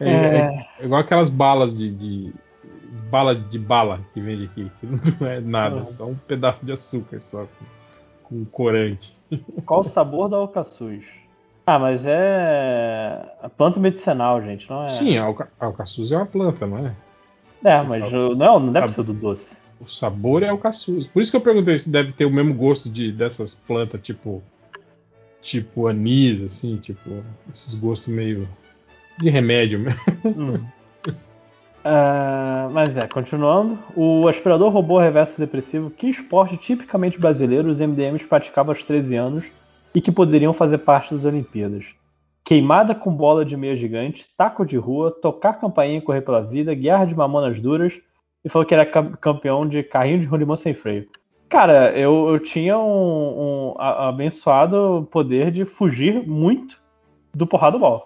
é, 0.00 0.08
é... 0.08 0.66
é, 0.80 0.84
igual 0.84 1.00
aquelas 1.00 1.30
balas 1.30 1.76
de, 1.76 1.90
de, 1.90 2.34
bala 3.10 3.34
de 3.34 3.58
bala 3.58 4.00
que 4.12 4.20
vende 4.20 4.44
aqui, 4.44 4.70
que 4.80 4.86
não 5.20 5.28
é 5.28 5.40
nada, 5.40 5.76
uhum. 5.76 5.86
só 5.86 6.06
um 6.06 6.14
pedaço 6.14 6.64
de 6.64 6.72
açúcar 6.72 7.20
só 7.24 7.46
com, 8.28 8.44
corante. 8.44 9.16
Qual 9.64 9.80
o 9.80 9.84
sabor 9.84 10.28
da 10.28 10.36
alcaçuz? 10.36 11.04
Ah, 11.66 11.78
mas 11.78 12.04
é 12.06 13.26
planta 13.56 13.80
medicinal, 13.80 14.40
gente, 14.40 14.68
não 14.70 14.84
é? 14.84 14.88
Sim, 14.88 15.16
a 15.18 15.24
alca 15.24 15.50
alcaçuz 15.58 16.12
é 16.12 16.16
uma 16.16 16.26
planta, 16.26 16.66
não 16.66 16.86
é? 16.86 16.94
É, 17.64 17.82
mas 17.82 18.12
não, 18.12 18.60
não 18.60 18.66
deve 18.66 18.92
ser 18.92 19.02
do 19.02 19.12
doce. 19.12 19.56
O 19.80 19.88
sabor 19.88 20.42
é 20.42 20.48
alcaçuz. 20.48 21.06
Por 21.06 21.20
isso 21.20 21.30
que 21.30 21.36
eu 21.36 21.40
perguntei 21.40 21.78
se 21.78 21.90
deve 21.90 22.12
ter 22.12 22.24
o 22.24 22.30
mesmo 22.30 22.54
gosto 22.54 22.88
de 22.88 23.10
dessas 23.10 23.54
plantas, 23.54 24.00
tipo 24.00 24.42
tipo 25.42 25.86
anis, 25.86 26.42
assim, 26.42 26.76
tipo 26.76 27.24
esses 27.50 27.74
gostos 27.74 28.08
meio 28.08 28.48
de 29.18 29.30
remédio 29.30 29.78
mesmo. 29.80 30.00
Hum. 30.24 30.75
Uh, 31.86 32.68
mas 32.72 32.96
é, 32.96 33.06
continuando. 33.06 33.78
O 33.94 34.26
aspirador 34.26 34.72
robô 34.72 34.98
reverso 34.98 35.38
depressivo, 35.38 35.88
que 35.88 36.08
esporte 36.08 36.56
tipicamente 36.56 37.16
brasileiro 37.16 37.68
os 37.68 37.78
MDMs 37.78 38.26
praticavam 38.26 38.72
aos 38.72 38.82
13 38.82 39.14
anos 39.14 39.44
e 39.94 40.00
que 40.00 40.10
poderiam 40.10 40.52
fazer 40.52 40.78
parte 40.78 41.14
das 41.14 41.24
Olimpíadas. 41.24 41.94
Queimada 42.44 42.92
com 42.92 43.14
bola 43.14 43.44
de 43.44 43.56
meia 43.56 43.76
gigante, 43.76 44.26
taco 44.36 44.66
de 44.66 44.76
rua, 44.76 45.12
tocar 45.12 45.60
campainha 45.60 45.98
e 45.98 46.00
correr 46.00 46.22
pela 46.22 46.40
vida, 46.40 46.74
guerra 46.74 47.04
de 47.04 47.14
mamonas 47.14 47.62
duras 47.62 48.00
e 48.44 48.48
falou 48.48 48.66
que 48.66 48.74
era 48.74 48.84
campeão 48.84 49.66
de 49.66 49.84
carrinho 49.84 50.20
de 50.20 50.26
rolimã 50.26 50.56
sem 50.56 50.74
freio. 50.74 51.06
Cara, 51.48 51.96
eu, 51.96 52.28
eu 52.28 52.40
tinha 52.40 52.76
um, 52.76 53.74
um 53.74 53.80
abençoado 53.80 55.06
poder 55.12 55.52
de 55.52 55.64
fugir 55.64 56.26
muito 56.26 56.80
do 57.32 57.46
porrada 57.46 57.78
bola. 57.78 58.02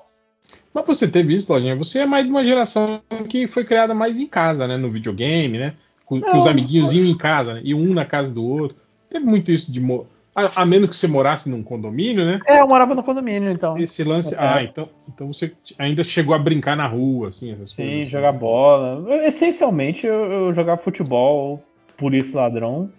Mas 0.73 0.87
você 0.87 1.09
teve 1.09 1.35
isso, 1.35 1.53
Lojinha? 1.53 1.77
Você 1.77 2.01
é 2.01 2.07
mais 2.07 2.25
de 2.25 2.31
uma 2.31 2.45
geração 2.45 3.01
que 3.29 3.47
foi 3.47 3.65
criada 3.65 3.95
mais 3.95 4.19
em 4.19 4.27
casa, 4.27 4.69
né? 4.69 4.77
No 4.77 4.91
videogame, 4.91 5.59
né? 5.59 5.75
Com, 6.05 6.21
com 6.21 6.37
os 6.37 6.47
amiguinhos 6.47 6.93
iam 6.93 7.05
em 7.05 7.17
casa, 7.17 7.55
né? 7.55 7.61
E 7.65 7.75
um 7.75 7.93
na 7.93 8.05
casa 8.05 8.33
do 8.33 8.45
outro. 8.45 8.77
Teve 9.09 9.25
muito 9.25 9.51
isso 9.51 9.73
de. 9.73 9.81
A, 10.35 10.63
a, 10.63 10.67
menos 10.67 10.89
que 10.89 10.97
você 10.97 11.09
morasse 11.09 11.51
num 11.51 11.63
condomínio, 11.63 12.25
né? 12.25 12.41
É, 12.47 12.61
eu 12.61 12.69
morava 12.69 12.95
no 12.95 13.03
condomínio, 13.03 13.51
então. 13.51 13.77
Esse 13.77 14.05
lance. 14.05 14.35
Ah, 14.39 14.63
então, 14.63 14.89
então 15.09 15.33
você 15.33 15.53
ainda 15.77 16.05
chegou 16.05 16.35
a 16.35 16.39
brincar 16.39 16.77
na 16.77 16.87
rua, 16.87 17.29
assim, 17.29 17.53
essas 17.53 17.71
Sim, 17.71 17.77
coisas. 17.77 18.05
Sim, 18.05 18.11
jogar 18.11 18.33
bola. 18.33 19.27
Essencialmente, 19.27 20.07
eu, 20.07 20.31
eu 20.31 20.55
jogava 20.55 20.81
futebol, 20.81 21.63
polícia 21.97 22.41
ladrão. 22.41 22.91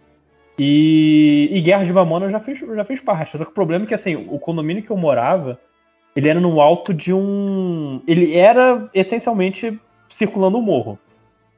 E, 0.59 1.49
e 1.51 1.61
Guerra 1.61 1.85
de 1.85 1.93
Mamona 1.93 2.25
eu 2.25 2.31
já 2.31 2.39
fiz, 2.39 2.59
já 2.59 2.83
fiz 2.83 2.99
parte. 2.99 3.37
Só 3.37 3.45
que 3.45 3.51
o 3.51 3.53
problema 3.53 3.85
é 3.85 3.87
que 3.87 3.93
assim, 3.93 4.15
o 4.29 4.37
condomínio 4.37 4.83
que 4.83 4.91
eu 4.91 4.97
morava, 4.97 5.57
ele 6.15 6.29
era 6.29 6.39
no 6.39 6.59
alto 6.59 6.93
de 6.93 7.13
um. 7.13 8.01
Ele 8.07 8.35
era 8.35 8.89
essencialmente 8.93 9.79
circulando 10.09 10.57
o 10.57 10.61
um 10.61 10.63
morro. 10.63 10.99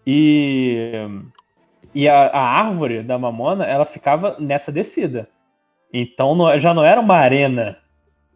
E, 0.06 0.92
e 1.94 2.08
a, 2.08 2.28
a, 2.28 2.42
árvore 2.42 3.02
da 3.02 3.18
mamona, 3.18 3.66
ela 3.66 3.86
ficava 3.86 4.36
nessa 4.40 4.72
descida. 4.72 5.28
Então 5.92 6.36
não, 6.36 6.60
já 6.60 6.74
não 6.74 6.84
era 6.84 7.00
uma 7.00 7.16
arena 7.16 7.78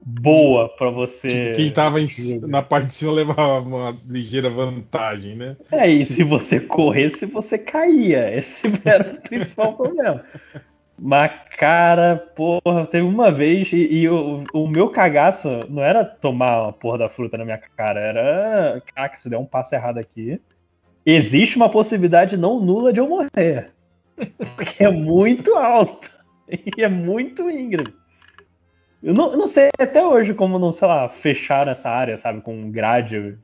boa 0.02 0.70
para 0.70 0.90
você. 0.90 1.28
Tipo, 1.28 1.56
quem 1.56 1.72
tava 1.72 2.00
em, 2.00 2.08
na 2.48 2.64
parte 2.64 2.88
de 2.88 2.94
cima 2.94 3.12
levava 3.12 3.60
uma 3.60 3.96
ligeira 4.08 4.50
vantagem, 4.50 5.36
né? 5.36 5.58
É, 5.72 5.88
e 5.90 6.06
se 6.06 6.24
você 6.24 6.60
corresse, 6.60 7.26
você 7.26 7.58
caía. 7.58 8.36
Esse 8.36 8.68
era 8.86 9.14
o 9.14 9.22
principal 9.22 9.74
problema. 9.74 10.24
Mas, 11.00 11.32
cara, 11.58 12.16
porra, 12.36 12.88
teve 12.88 13.06
uma 13.06 13.32
vez 13.32 13.72
e, 13.72 13.78
e 13.78 14.10
o, 14.10 14.44
o, 14.52 14.68
meu 14.68 14.90
cagaço 14.90 15.48
não 15.70 15.84
era 15.84 16.04
tomar 16.04 16.70
a 16.70 16.72
porra 16.72 16.98
da 16.98 17.10
fruta 17.10 17.38
na 17.38 17.46
minha 17.46 17.60
cara, 17.78 18.00
era. 18.00 18.82
Caraca, 18.94 19.18
se 19.18 19.30
der 19.30 19.38
um 19.38 19.46
passo 19.46 19.76
errado 19.76 20.00
aqui, 20.00 20.42
existe 21.06 21.56
uma 21.56 21.70
possibilidade 21.70 22.36
não 22.36 22.60
nula 22.60 22.92
de 22.92 23.00
eu 23.00 23.08
morrer. 23.08 23.72
Porque 24.56 24.84
é 24.84 24.90
muito 24.90 25.56
alto. 25.56 26.10
E 26.50 26.82
é 26.82 26.88
muito 26.88 27.50
íngreme. 27.50 27.94
Eu 29.04 29.14
não, 29.14 29.36
não 29.38 29.48
sei 29.48 29.70
até 29.78 30.04
hoje 30.04 30.34
como 30.34 30.58
não, 30.58 30.72
sei 30.72 30.88
lá, 30.88 31.08
fechar 31.08 31.68
essa 31.68 31.90
área, 31.90 32.18
sabe, 32.18 32.42
com 32.42 32.72
grade, 32.72 33.38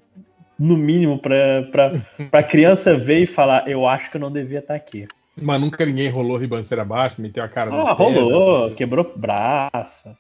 no 0.58 0.76
mínimo, 0.76 1.20
pra, 1.20 1.64
pra, 1.72 1.92
pra 2.32 2.44
criança 2.44 2.96
ver 2.96 3.20
e 3.20 3.28
falar, 3.28 3.68
eu 3.70 3.88
acho 3.88 4.10
que 4.10 4.18
eu 4.18 4.22
não 4.22 4.32
devia 4.32 4.60
estar 4.60 4.74
aqui. 4.74 5.08
Mas 5.40 5.60
nunca 5.60 5.86
ninguém 5.86 6.10
rolou 6.10 6.38
ribanceira 6.38 6.84
abaixo, 6.84 7.22
meteu 7.22 7.44
a 7.44 7.48
cara 7.48 7.72
ah, 7.74 7.94
rolou, 7.94 8.72
quebrou 8.72 9.12
braço. 9.16 10.16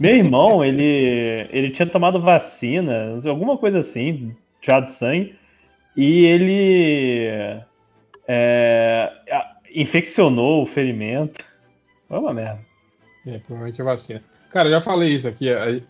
Meu 0.00 0.16
irmão, 0.16 0.64
ele, 0.64 1.46
ele 1.50 1.70
tinha 1.70 1.86
tomado 1.86 2.20
vacina, 2.20 3.18
alguma 3.26 3.58
coisa 3.58 3.80
assim, 3.80 4.34
já 4.62 4.80
de 4.80 4.92
sangue, 4.92 5.36
e 5.96 6.24
ele 6.24 7.28
é, 8.26 9.12
infeccionou 9.74 10.62
o 10.62 10.66
ferimento. 10.66 11.44
Foi 12.08 12.18
uma 12.18 12.32
merda. 12.32 12.60
É, 13.26 13.38
provavelmente 13.38 13.82
a 13.82 13.84
vacina. 13.84 14.22
Cara, 14.50 14.68
eu 14.68 14.72
já 14.72 14.80
falei 14.80 15.10
isso 15.10 15.28
aqui. 15.28 15.48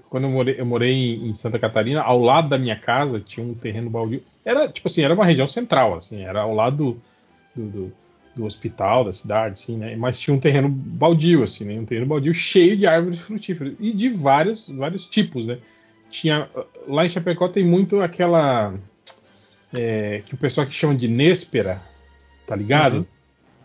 Quando 0.08 0.24
eu 0.24 0.30
morei, 0.30 0.54
eu 0.58 0.66
morei 0.66 1.14
em 1.16 1.32
Santa 1.34 1.58
Catarina, 1.58 2.02
ao 2.02 2.18
lado 2.18 2.48
da 2.48 2.58
minha 2.58 2.74
casa 2.74 3.20
tinha 3.20 3.46
um 3.46 3.54
terreno 3.54 3.90
baldio. 3.90 4.22
Era, 4.44 4.66
tipo 4.68 4.88
assim, 4.88 5.02
era 5.02 5.14
uma 5.14 5.24
região 5.24 5.46
central, 5.46 5.94
assim, 5.94 6.24
era 6.24 6.40
ao 6.40 6.54
lado 6.54 7.00
do, 7.54 7.62
do 7.62 7.70
do 7.70 7.92
hospital 8.44 9.04
da 9.04 9.12
cidade, 9.12 9.54
assim, 9.54 9.76
né? 9.76 9.96
Mas 9.96 10.18
tinha 10.18 10.34
um 10.34 10.40
terreno 10.40 10.68
baldio, 10.68 11.42
assim, 11.42 11.64
né? 11.64 11.78
Um 11.78 11.84
terreno 11.84 12.06
baldio 12.06 12.34
cheio 12.34 12.76
de 12.76 12.86
árvores 12.86 13.18
frutíferas 13.20 13.74
e 13.80 13.92
de 13.92 14.08
vários, 14.08 14.68
vários 14.68 15.06
tipos, 15.06 15.46
né? 15.46 15.58
Tinha 16.10 16.48
lá 16.86 17.06
em 17.06 17.08
Chapecó 17.08 17.48
tem 17.48 17.64
muito 17.64 18.00
aquela 18.00 18.74
é, 19.72 20.22
que 20.24 20.34
o 20.34 20.38
pessoal 20.38 20.66
que 20.66 20.74
chama 20.74 20.94
de 20.94 21.08
néspera, 21.08 21.82
tá 22.46 22.54
ligado? 22.54 22.98
Uhum. 22.98 23.06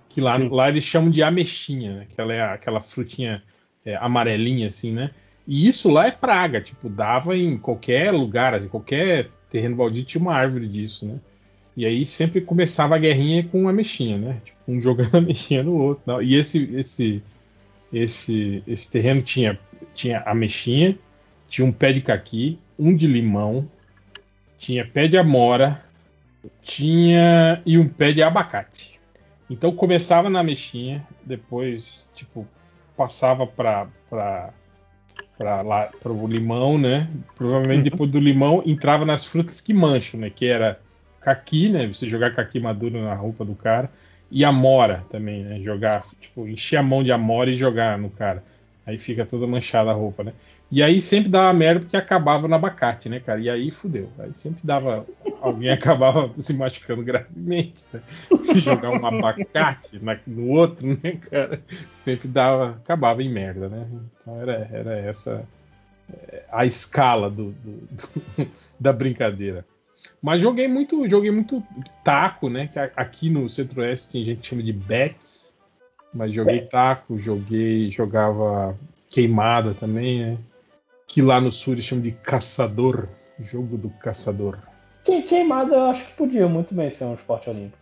Que 0.10 0.22
lá, 0.22 0.38
lá 0.38 0.70
eles 0.70 0.84
chamam 0.84 1.12
de 1.12 1.22
ameixinha, 1.24 1.98
né? 1.98 2.08
Que 2.10 2.20
ela 2.20 2.34
é 2.34 2.42
aquela 2.42 2.82
frutinha 2.82 3.44
é, 3.86 3.96
amarelinha, 3.96 4.68
assim, 4.68 4.92
né? 4.92 5.12
E 5.48 5.68
isso 5.68 5.90
lá 5.90 6.08
é 6.08 6.12
praga, 6.12 6.62
tipo, 6.62 6.88
dava 6.90 7.36
em 7.36 7.58
qualquer 7.58 8.12
lugar, 8.12 8.54
assim, 8.54 8.68
qualquer 8.68 9.30
terreno 9.50 9.76
baldio 9.76 10.06
tinha 10.06 10.22
uma 10.22 10.34
árvore 10.34 10.68
disso, 10.68 11.06
né? 11.06 11.20
E 11.76 11.86
aí 11.86 12.06
sempre 12.06 12.42
começava 12.42 12.96
a 12.96 13.00
guerrinha 13.00 13.44
com 13.44 13.68
a 13.68 13.74
mexinha, 13.74 14.18
né? 14.18 14.42
Tipo, 14.44 14.58
um 14.68 14.82
jogando 14.82 15.16
a 15.18 15.22
mexinha 15.22 15.64
no 15.64 15.76
outro. 15.76 16.04
Não. 16.06 16.22
E 16.22 16.36
esse, 16.36 16.70
esse, 16.76 17.24
esse, 17.92 18.64
esse 18.68 18.92
terreno 18.92 19.22
tinha, 19.22 19.60
tinha 19.94 20.20
a 20.26 20.34
mexinha, 20.34 20.98
tinha 21.48 21.66
um 21.66 21.72
pé 21.72 21.94
de 21.94 22.02
caqui, 22.02 22.60
um 22.78 22.96
de 22.96 23.08
limão, 23.08 23.70
tinha 24.58 24.86
pé 24.86 25.08
de 25.08 25.18
amora, 25.18 25.84
tinha 26.62 27.62
e 27.66 27.78
um 27.78 27.88
pé 27.88 28.12
de 28.12 28.22
abacate. 28.22 29.00
Então 29.50 29.72
começava 29.76 30.30
na 30.30 30.44
mexinha, 30.44 31.06
depois 31.26 32.12
tipo 32.16 32.48
passava 32.96 33.46
para 33.46 33.88
para 34.08 35.62
lá 35.62 35.90
para 36.02 36.12
o 36.12 36.28
limão, 36.28 36.78
né? 36.78 37.10
Provavelmente 37.36 37.78
uhum. 37.78 37.84
depois 37.84 38.10
do 38.10 38.20
limão 38.20 38.64
entrava 38.66 39.06
nas 39.06 39.26
frutas 39.26 39.60
que 39.60 39.74
mancham, 39.74 40.20
né? 40.20 40.30
Que 40.30 40.46
era 40.46 40.80
caqui, 41.22 41.70
né? 41.70 41.88
Você 41.88 42.10
jogar 42.10 42.34
caqui 42.34 42.60
maduro 42.60 43.02
na 43.02 43.14
roupa 43.14 43.46
do 43.46 43.56
cara. 43.56 43.90
E 44.30 44.44
amora 44.46 45.06
também, 45.10 45.44
né? 45.44 45.60
Jogar, 45.60 46.04
tipo, 46.20 46.48
encher 46.48 46.78
a 46.78 46.84
mão 46.84 47.04
de 47.04 47.12
amora 47.12 47.52
e 47.52 47.54
jogar 47.54 47.98
no 47.98 48.10
cara. 48.10 48.44
Aí 48.86 48.98
fica 48.98 49.26
toda 49.26 49.46
manchada 49.46 49.92
a 49.92 49.94
roupa, 49.94 50.24
né? 50.24 50.34
E 50.72 50.82
aí 50.82 51.02
sempre 51.02 51.30
dava 51.30 51.54
merda 51.54 51.82
porque 51.82 51.98
acabava 51.98 52.48
no 52.48 52.56
abacate, 52.56 53.10
né, 53.10 53.20
cara? 53.20 53.42
E 53.42 53.50
aí 53.50 53.70
fudeu. 53.72 54.10
Aí 54.18 54.32
sempre 54.34 54.62
dava. 54.64 55.06
Alguém 55.42 55.70
acabava 55.72 56.32
se 56.40 56.54
machucando 56.54 57.04
gravemente, 57.04 57.86
né? 57.94 58.02
Se 58.42 58.60
jogar 58.62 58.90
um 58.90 59.06
abacate 59.06 60.00
na, 60.02 60.18
no 60.26 60.48
outro, 60.48 60.88
né, 60.88 61.20
cara? 61.30 61.62
Sempre 61.92 62.30
dava. 62.30 62.72
Acabava 62.72 63.22
em 63.22 63.30
merda, 63.30 63.68
né? 63.68 63.86
Então 64.22 64.42
era, 64.42 64.70
era 64.72 64.98
essa 64.98 65.46
é, 66.10 66.44
a 66.52 66.66
escala 66.66 67.30
do, 67.30 67.52
do, 67.52 67.88
do 67.92 68.48
da 68.80 68.94
brincadeira. 68.94 69.66
Mas 70.22 70.42
joguei 70.42 70.68
muito, 70.68 71.10
joguei 71.10 71.32
muito 71.32 71.64
taco, 72.04 72.48
né? 72.50 72.68
Que 72.68 72.78
aqui 72.80 73.30
no 73.30 73.50
Centro-Oeste 73.50 74.12
tem 74.12 74.26
gente 74.26 74.42
que 74.42 74.48
chama 74.48 74.62
de 74.64 74.72
bets. 74.74 75.58
Mas 76.14 76.34
joguei 76.34 76.62
taco, 76.62 77.18
joguei, 77.18 77.90
jogava 77.90 78.78
queimada 79.10 79.74
também, 79.74 80.20
né? 80.26 80.38
Que 81.08 81.22
lá 81.22 81.40
no 81.42 81.52
sul 81.52 81.74
eles 81.74 81.86
chamam 81.86 82.04
de 82.04 82.12
caçador, 82.12 83.08
jogo 83.40 83.78
do 83.78 83.90
caçador. 83.90 84.58
Que- 85.04 85.22
Queimada 85.24 85.74
eu 85.76 85.86
acho 85.86 86.06
que 86.06 86.14
podia 86.14 86.48
muito 86.48 86.76
bem 86.76 86.90
ser 86.90 87.06
um 87.06 87.14
esporte 87.16 87.50
olímpico. 87.50 87.78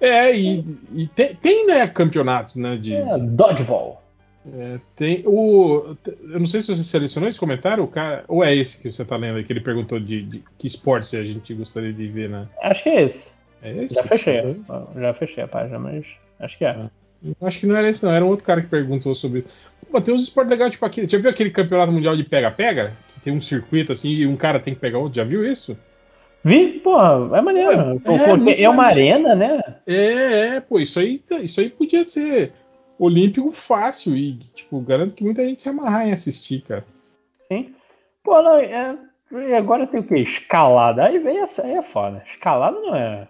É, 0.00 0.34
e, 0.36 0.64
e 0.92 1.06
tem, 1.08 1.34
tem, 1.34 1.66
né, 1.66 1.86
campeonatos, 1.86 2.56
né, 2.56 2.76
de, 2.76 2.94
É, 2.94 3.18
dodgeball. 3.18 4.02
É, 4.52 4.78
tem 4.94 5.22
o. 5.26 5.96
Eu 6.22 6.38
não 6.38 6.46
sei 6.46 6.60
se 6.60 6.74
você 6.74 6.82
selecionou 6.82 7.30
esse 7.30 7.40
comentário, 7.40 7.82
o 7.82 7.88
cara. 7.88 8.24
Ou 8.28 8.44
é 8.44 8.54
esse 8.54 8.82
que 8.82 8.90
você 8.90 9.04
tá 9.04 9.16
lendo 9.16 9.38
aí, 9.38 9.44
que 9.44 9.52
ele 9.52 9.60
perguntou 9.60 9.98
de, 9.98 10.22
de 10.22 10.44
que 10.58 10.66
esporte 10.66 11.16
a 11.16 11.24
gente 11.24 11.54
gostaria 11.54 11.92
de 11.92 12.06
ver, 12.08 12.28
né? 12.28 12.46
Acho 12.62 12.82
que 12.82 12.90
é 12.90 13.04
esse. 13.04 13.32
É 13.62 13.84
esse? 13.84 13.94
Já 13.94 14.02
fechei. 14.04 14.56
Já 14.96 15.14
fechei 15.14 15.44
a 15.44 15.48
página, 15.48 15.78
mas 15.78 16.04
acho 16.38 16.58
que 16.58 16.64
é. 16.64 16.76
Eu 17.24 17.46
acho 17.46 17.58
que 17.58 17.66
não 17.66 17.74
era 17.74 17.88
esse, 17.88 18.04
não. 18.04 18.12
Era 18.12 18.24
um 18.24 18.28
outro 18.28 18.44
cara 18.44 18.60
que 18.60 18.68
perguntou 18.68 19.14
sobre. 19.14 19.46
Pô, 19.90 19.98
tem 19.98 20.12
uns 20.12 20.24
esportes 20.24 20.50
legais, 20.50 20.72
tipo 20.72 20.84
aquele. 20.84 21.08
Já 21.08 21.18
viu 21.18 21.30
aquele 21.30 21.50
campeonato 21.50 21.92
mundial 21.92 22.14
de 22.14 22.24
pega-pega? 22.24 22.92
Que 23.14 23.20
tem 23.20 23.32
um 23.32 23.40
circuito 23.40 23.94
assim 23.94 24.10
e 24.10 24.26
um 24.26 24.36
cara 24.36 24.60
tem 24.60 24.74
que 24.74 24.80
pegar 24.80 24.98
outro. 24.98 25.16
Já 25.16 25.24
viu 25.24 25.42
isso? 25.42 25.74
Vi, 26.44 26.80
porra, 26.80 27.38
é 27.38 27.40
maneiro. 27.40 27.98
Pô, 28.00 28.12
é 28.12 28.18
pô, 28.18 28.36
muito 28.36 28.60
é 28.60 28.68
uma 28.68 28.82
maneiro. 28.82 29.16
arena, 29.16 29.34
né? 29.34 29.76
É, 29.86 30.56
é, 30.56 30.60
pô, 30.60 30.78
isso 30.78 30.98
aí, 30.98 31.18
isso 31.42 31.60
aí 31.62 31.70
podia 31.70 32.04
ser 32.04 32.52
olímpico 32.98 33.50
fácil 33.52 34.16
e, 34.16 34.36
tipo, 34.54 34.80
garanto 34.80 35.14
que 35.14 35.24
muita 35.24 35.44
gente 35.46 35.62
se 35.62 35.68
amarrar 35.68 36.06
em 36.06 36.12
assistir, 36.12 36.62
cara. 36.62 36.84
Sim. 37.48 37.74
Pô, 38.22 38.40
não, 38.42 38.56
é. 38.58 38.96
E 39.32 39.54
agora 39.54 39.86
tem 39.86 40.00
o 40.00 40.04
quê? 40.04 40.18
Escalada. 40.18 41.04
Aí 41.04 41.18
vem 41.18 41.38
essa, 41.38 41.64
aí 41.64 41.72
é 41.72 41.82
foda. 41.82 42.22
Escalada 42.26 42.78
não 42.78 42.94
é. 42.94 43.28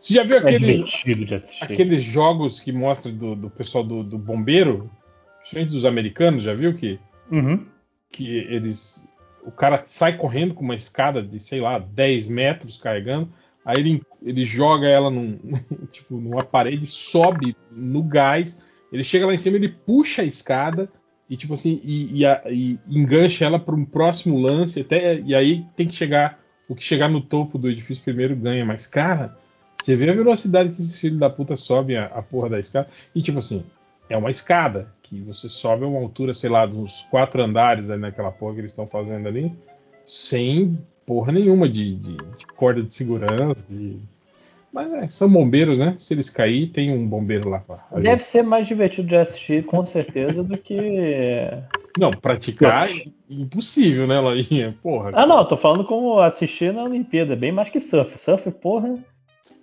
Você 0.00 0.14
já 0.14 0.22
viu 0.22 0.36
é 0.36 0.38
aqueles, 0.38 0.82
assistir. 0.82 1.64
aqueles 1.64 2.02
jogos 2.02 2.58
que 2.60 2.72
mostra 2.72 3.12
do, 3.12 3.34
do 3.34 3.50
pessoal 3.50 3.84
do, 3.84 4.02
do 4.02 4.16
bombeiro, 4.16 4.90
principalmente 5.40 5.72
dos 5.72 5.84
americanos, 5.84 6.42
já 6.42 6.54
viu 6.54 6.74
que, 6.74 6.98
Uhum. 7.30 7.66
que 8.10 8.38
eles. 8.38 9.08
O 9.42 9.50
cara 9.50 9.82
sai 9.84 10.16
correndo 10.16 10.54
com 10.54 10.62
uma 10.64 10.74
escada 10.74 11.22
de, 11.22 11.40
sei 11.40 11.60
lá, 11.60 11.78
10 11.78 12.26
metros 12.28 12.78
carregando, 12.78 13.32
aí 13.64 13.78
ele, 13.78 14.02
ele 14.22 14.44
joga 14.44 14.88
ela 14.88 15.10
num, 15.10 15.38
tipo, 15.90 16.16
numa 16.20 16.42
parede, 16.44 16.86
sobe 16.86 17.56
no 17.70 18.02
gás, 18.02 18.62
ele 18.92 19.04
chega 19.04 19.26
lá 19.26 19.34
em 19.34 19.38
cima, 19.38 19.56
ele 19.56 19.68
puxa 19.68 20.22
a 20.22 20.24
escada 20.24 20.88
e 21.28 21.36
tipo 21.36 21.54
assim, 21.54 21.80
e, 21.84 22.18
e, 22.20 22.26
a- 22.26 22.42
e 22.46 22.78
engancha 22.88 23.44
ela 23.44 23.58
para 23.58 23.74
um 23.74 23.84
próximo 23.84 24.38
lance, 24.38 24.80
até, 24.80 25.20
e 25.20 25.34
aí 25.34 25.64
tem 25.76 25.86
que 25.86 25.94
chegar. 25.94 26.40
O 26.68 26.74
que 26.74 26.84
chegar 26.84 27.08
no 27.08 27.20
topo 27.20 27.58
do 27.58 27.68
edifício 27.68 28.02
primeiro 28.04 28.36
ganha, 28.36 28.64
mas, 28.64 28.86
cara, 28.86 29.36
você 29.80 29.96
vê 29.96 30.08
a 30.08 30.14
velocidade 30.14 30.70
que 30.72 30.80
esses 30.80 30.96
filhos 30.98 31.18
da 31.18 31.28
puta 31.28 31.56
sobem 31.56 31.96
a, 31.96 32.06
a 32.06 32.22
porra 32.22 32.48
da 32.50 32.60
escada. 32.60 32.88
E 33.12 33.20
tipo 33.22 33.40
assim, 33.40 33.64
é 34.08 34.16
uma 34.16 34.30
escada 34.30 34.92
que 35.02 35.20
você 35.20 35.48
sobe 35.48 35.84
a 35.84 35.88
uma 35.88 35.98
altura, 36.00 36.32
sei 36.32 36.48
lá, 36.50 36.66
uns 36.66 37.02
quatro 37.10 37.42
andares 37.42 37.90
ali 37.90 38.00
naquela 38.00 38.30
porra 38.30 38.54
que 38.54 38.60
eles 38.60 38.72
estão 38.72 38.86
fazendo 38.86 39.26
ali, 39.26 39.52
sem 40.04 40.78
porra 41.10 41.32
nenhuma 41.32 41.68
de, 41.68 41.96
de- 41.96 42.16
de 42.16 42.46
corda 42.54 42.84
de 42.84 42.94
segurança. 42.94 43.66
de- 43.68 43.98
Mas 44.72 44.92
é, 44.92 45.08
são 45.08 45.28
bombeiros, 45.28 45.76
né? 45.76 45.96
Se 45.98 46.14
eles 46.14 46.30
caírem, 46.30 46.68
tem 46.68 46.92
um 46.96 47.04
bombeiro 47.04 47.48
lá 47.50 47.58
pra. 47.58 47.84
Deve 48.00 48.22
ser 48.22 48.44
mais 48.44 48.68
divertido 48.68 49.08
de 49.08 49.16
assistir, 49.16 49.64
com 49.64 49.84
certeza, 49.84 50.44
do 50.44 50.56
que. 50.56 50.78
Não, 51.98 52.12
praticar 52.12 52.88
é 52.88 52.92
impossível, 53.28 54.06
né, 54.06 54.20
Lojinha? 54.20 54.76
Porra. 54.80 55.10
Ah, 55.14 55.26
não, 55.26 55.44
tô 55.44 55.56
falando 55.56 55.84
como 55.84 56.20
assistir 56.20 56.72
na 56.72 56.84
Olimpíada, 56.84 57.34
bem 57.34 57.50
mais 57.50 57.68
que 57.70 57.80
surf. 57.80 58.16
Surf, 58.16 58.48
porra. 58.52 58.96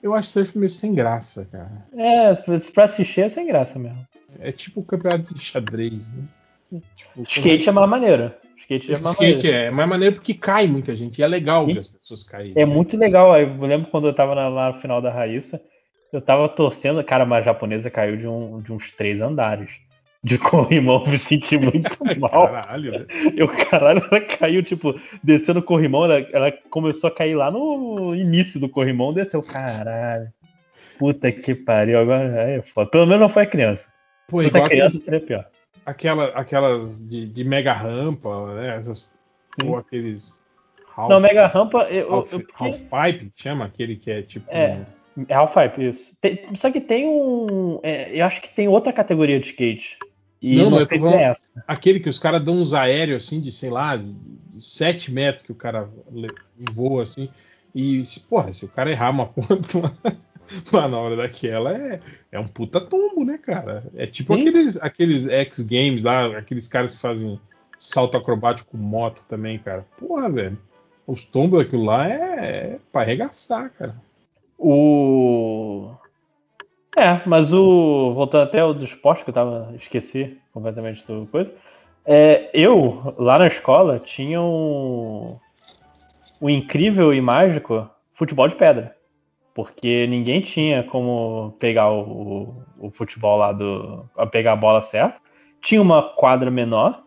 Eu 0.03 0.13
acho 0.13 0.27
surf 0.27 0.57
meio 0.57 0.69
sem 0.69 0.93
graça, 0.93 1.47
cara. 1.49 1.85
É, 1.95 2.35
pra 2.73 2.83
assistir 2.83 3.21
é 3.21 3.29
sem 3.29 3.47
graça 3.47 3.79
mesmo. 3.79 4.05
É 4.37 4.51
tipo 4.51 4.81
o 4.81 4.83
campeonato 4.83 5.33
de 5.33 5.39
xadrez, 5.39 6.11
né? 6.13 6.81
Tipo, 6.97 7.23
Skate 7.23 7.69
é 7.69 7.71
mais 7.71 7.89
maneiro. 7.89 8.33
Skate 8.69 8.87
é 8.93 8.99
mais 8.99 9.13
Skate 9.13 9.35
maneiro. 9.47 9.65
é 9.67 9.71
mais 9.71 9.89
maneiro 9.89 10.15
porque 10.15 10.33
cai 10.33 10.67
muita 10.67 10.95
gente. 10.95 11.19
E 11.19 11.23
é 11.23 11.27
legal 11.27 11.65
ver 11.65 11.79
as 11.79 11.87
pessoas 11.87 12.23
caírem. 12.23 12.53
É 12.61 12.65
muito 12.65 12.97
legal. 12.97 13.37
Eu 13.39 13.57
lembro 13.61 13.89
quando 13.89 14.07
eu 14.07 14.13
tava 14.13 14.35
na, 14.35 14.47
lá 14.49 14.73
no 14.73 14.79
final 14.81 15.01
da 15.01 15.11
Raíssa, 15.11 15.61
eu 16.11 16.21
tava 16.21 16.47
torcendo, 16.49 17.03
cara, 17.03 17.23
uma 17.23 17.41
japonesa 17.41 17.89
caiu 17.89 18.17
de, 18.17 18.27
um- 18.27 18.61
de 18.61 18.71
uns 18.73 18.91
três 18.91 19.21
andares. 19.21 19.71
De 20.23 20.37
corrimão, 20.37 21.03
me 21.05 21.15
senti 21.17 21.57
muito 21.57 21.95
mal. 22.19 22.47
Caralho, 22.49 22.91
né? 22.91 23.05
Eu, 23.35 23.47
caralho, 23.47 24.03
ela 24.11 24.19
caiu, 24.19 24.63
tipo, 24.63 24.99
descendo 25.23 25.59
o 25.59 25.63
corrimão, 25.63 26.03
ela, 26.05 26.19
ela 26.33 26.51
começou 26.69 27.07
a 27.07 27.11
cair 27.11 27.35
lá 27.35 27.49
no 27.51 28.13
início 28.15 28.59
do 28.59 28.67
corrimão, 28.67 29.13
desceu, 29.13 29.41
caralho. 29.43 30.27
Puta 30.97 31.31
que 31.31 31.53
pariu, 31.53 31.99
agora 31.99 32.23
é 32.51 32.61
foda. 32.63 32.89
Pelo 32.89 33.05
menos 33.05 33.21
não 33.21 33.29
foi 33.29 33.43
a 33.43 33.47
criança. 33.47 33.87
Pô, 34.27 34.41
igual 34.41 34.65
criança, 34.67 34.87
aqueles- 34.97 35.05
seria 35.05 35.19
pior. 35.21 35.45
Aquela, 35.87 36.25
aquelas 36.29 37.07
de, 37.07 37.25
de 37.25 37.43
mega 37.45 37.71
rampa, 37.71 38.53
né? 38.53 38.75
Essas, 38.77 39.09
ou 39.63 39.77
aqueles. 39.77 40.41
Half, 40.95 41.09
Não, 41.09 41.19
mega 41.19 41.47
rampa, 41.47 41.83
eu, 41.89 42.13
half, 42.13 42.33
eu, 42.33 42.39
porque- 42.41 42.63
half 42.63 42.81
pipe, 42.81 43.31
chama 43.35 43.65
aquele 43.65 43.95
que 43.95 44.11
é 44.11 44.21
tipo. 44.21 44.45
É, 44.51 44.85
é 45.27 45.33
Half-Pipe, 45.33 45.87
isso. 45.87 46.17
Tem- 46.19 46.55
só 46.55 46.69
que 46.69 46.81
tem 46.81 47.07
um. 47.07 47.79
é, 47.81 48.19
eu 48.19 48.25
acho 48.25 48.41
que 48.41 48.49
tem 48.49 48.67
outra 48.67 48.91
categoria 48.91 49.39
de 49.39 49.47
skate. 49.47 49.97
E 50.41 50.55
não, 50.57 50.69
tô 50.69 50.85
sei 50.85 50.99
se 50.99 51.07
é 51.07 51.23
essa. 51.23 51.51
Aquele 51.67 51.99
que 51.99 52.09
os 52.09 52.19
caras 52.19 52.43
dão 52.43 52.55
uns 52.55 52.73
aéreos 52.73 53.25
assim 53.25 53.41
de, 53.41 53.51
sei 53.51 53.71
lá, 53.71 53.95
de 53.95 54.13
7 54.59 55.11
metros 55.11 55.43
que 55.43 55.51
o 55.51 55.55
cara 55.55 55.89
voa 56.73 57.03
assim. 57.03 57.29
E, 57.73 58.03
porra, 58.29 58.53
se 58.53 58.65
o 58.65 58.67
cara 58.67 58.91
errar 58.91 59.09
uma 59.11 59.27
ponta, 59.27 59.57
manobra 60.71 61.15
daquela, 61.15 61.73
é, 61.73 61.99
é 62.31 62.39
um 62.39 62.47
puta 62.47 62.79
tombo, 62.81 63.23
né, 63.23 63.37
cara? 63.37 63.85
É 63.95 64.05
tipo 64.05 64.33
Sim. 64.33 64.41
aqueles, 64.41 64.81
aqueles 64.81 65.27
X-Games 65.27 66.03
lá, 66.03 66.37
aqueles 66.37 66.67
caras 66.67 66.93
que 66.93 66.99
fazem 66.99 67.39
salto 67.77 68.17
acrobático 68.17 68.71
com 68.71 68.77
moto 68.77 69.23
também, 69.27 69.59
cara. 69.59 69.85
Porra, 69.97 70.29
velho. 70.29 70.57
Os 71.05 71.23
tombos 71.23 71.59
daquilo 71.59 71.85
lá 71.85 72.09
é, 72.09 72.15
é 72.15 72.79
pra 72.91 73.01
arregaçar, 73.01 73.71
cara. 73.71 73.95
O. 74.57 75.91
É, 76.97 77.21
mas 77.25 77.53
o. 77.53 78.13
Voltando 78.13 78.43
até 78.43 78.59
ao 78.59 78.73
do 78.73 78.83
esporte, 78.83 79.23
que 79.23 79.29
eu 79.29 79.33
tava. 79.33 79.73
Esqueci 79.79 80.37
completamente 80.51 81.05
do 81.07 81.25
coisa. 81.31 81.53
É, 82.05 82.49
eu, 82.53 83.13
lá 83.17 83.37
na 83.39 83.47
escola, 83.47 83.99
tinha 83.99 84.41
um. 84.41 85.31
O 86.41 86.49
incrível 86.49 87.13
e 87.13 87.21
mágico 87.21 87.89
futebol 88.13 88.47
de 88.47 88.55
pedra. 88.55 88.96
Porque 89.57 90.05
ninguém 90.05 90.39
tinha 90.39 90.83
como 90.83 91.55
pegar 91.57 91.89
o, 91.89 92.53
o, 92.79 92.87
o 92.87 92.91
futebol 92.91 93.39
lá 93.39 93.51
do. 93.51 94.05
a 94.15 94.27
pegar 94.27 94.53
a 94.53 94.55
bola 94.55 94.83
certa. 94.83 95.15
Tinha 95.59 95.81
uma 95.81 96.03
quadra 96.03 96.51
menor. 96.51 97.01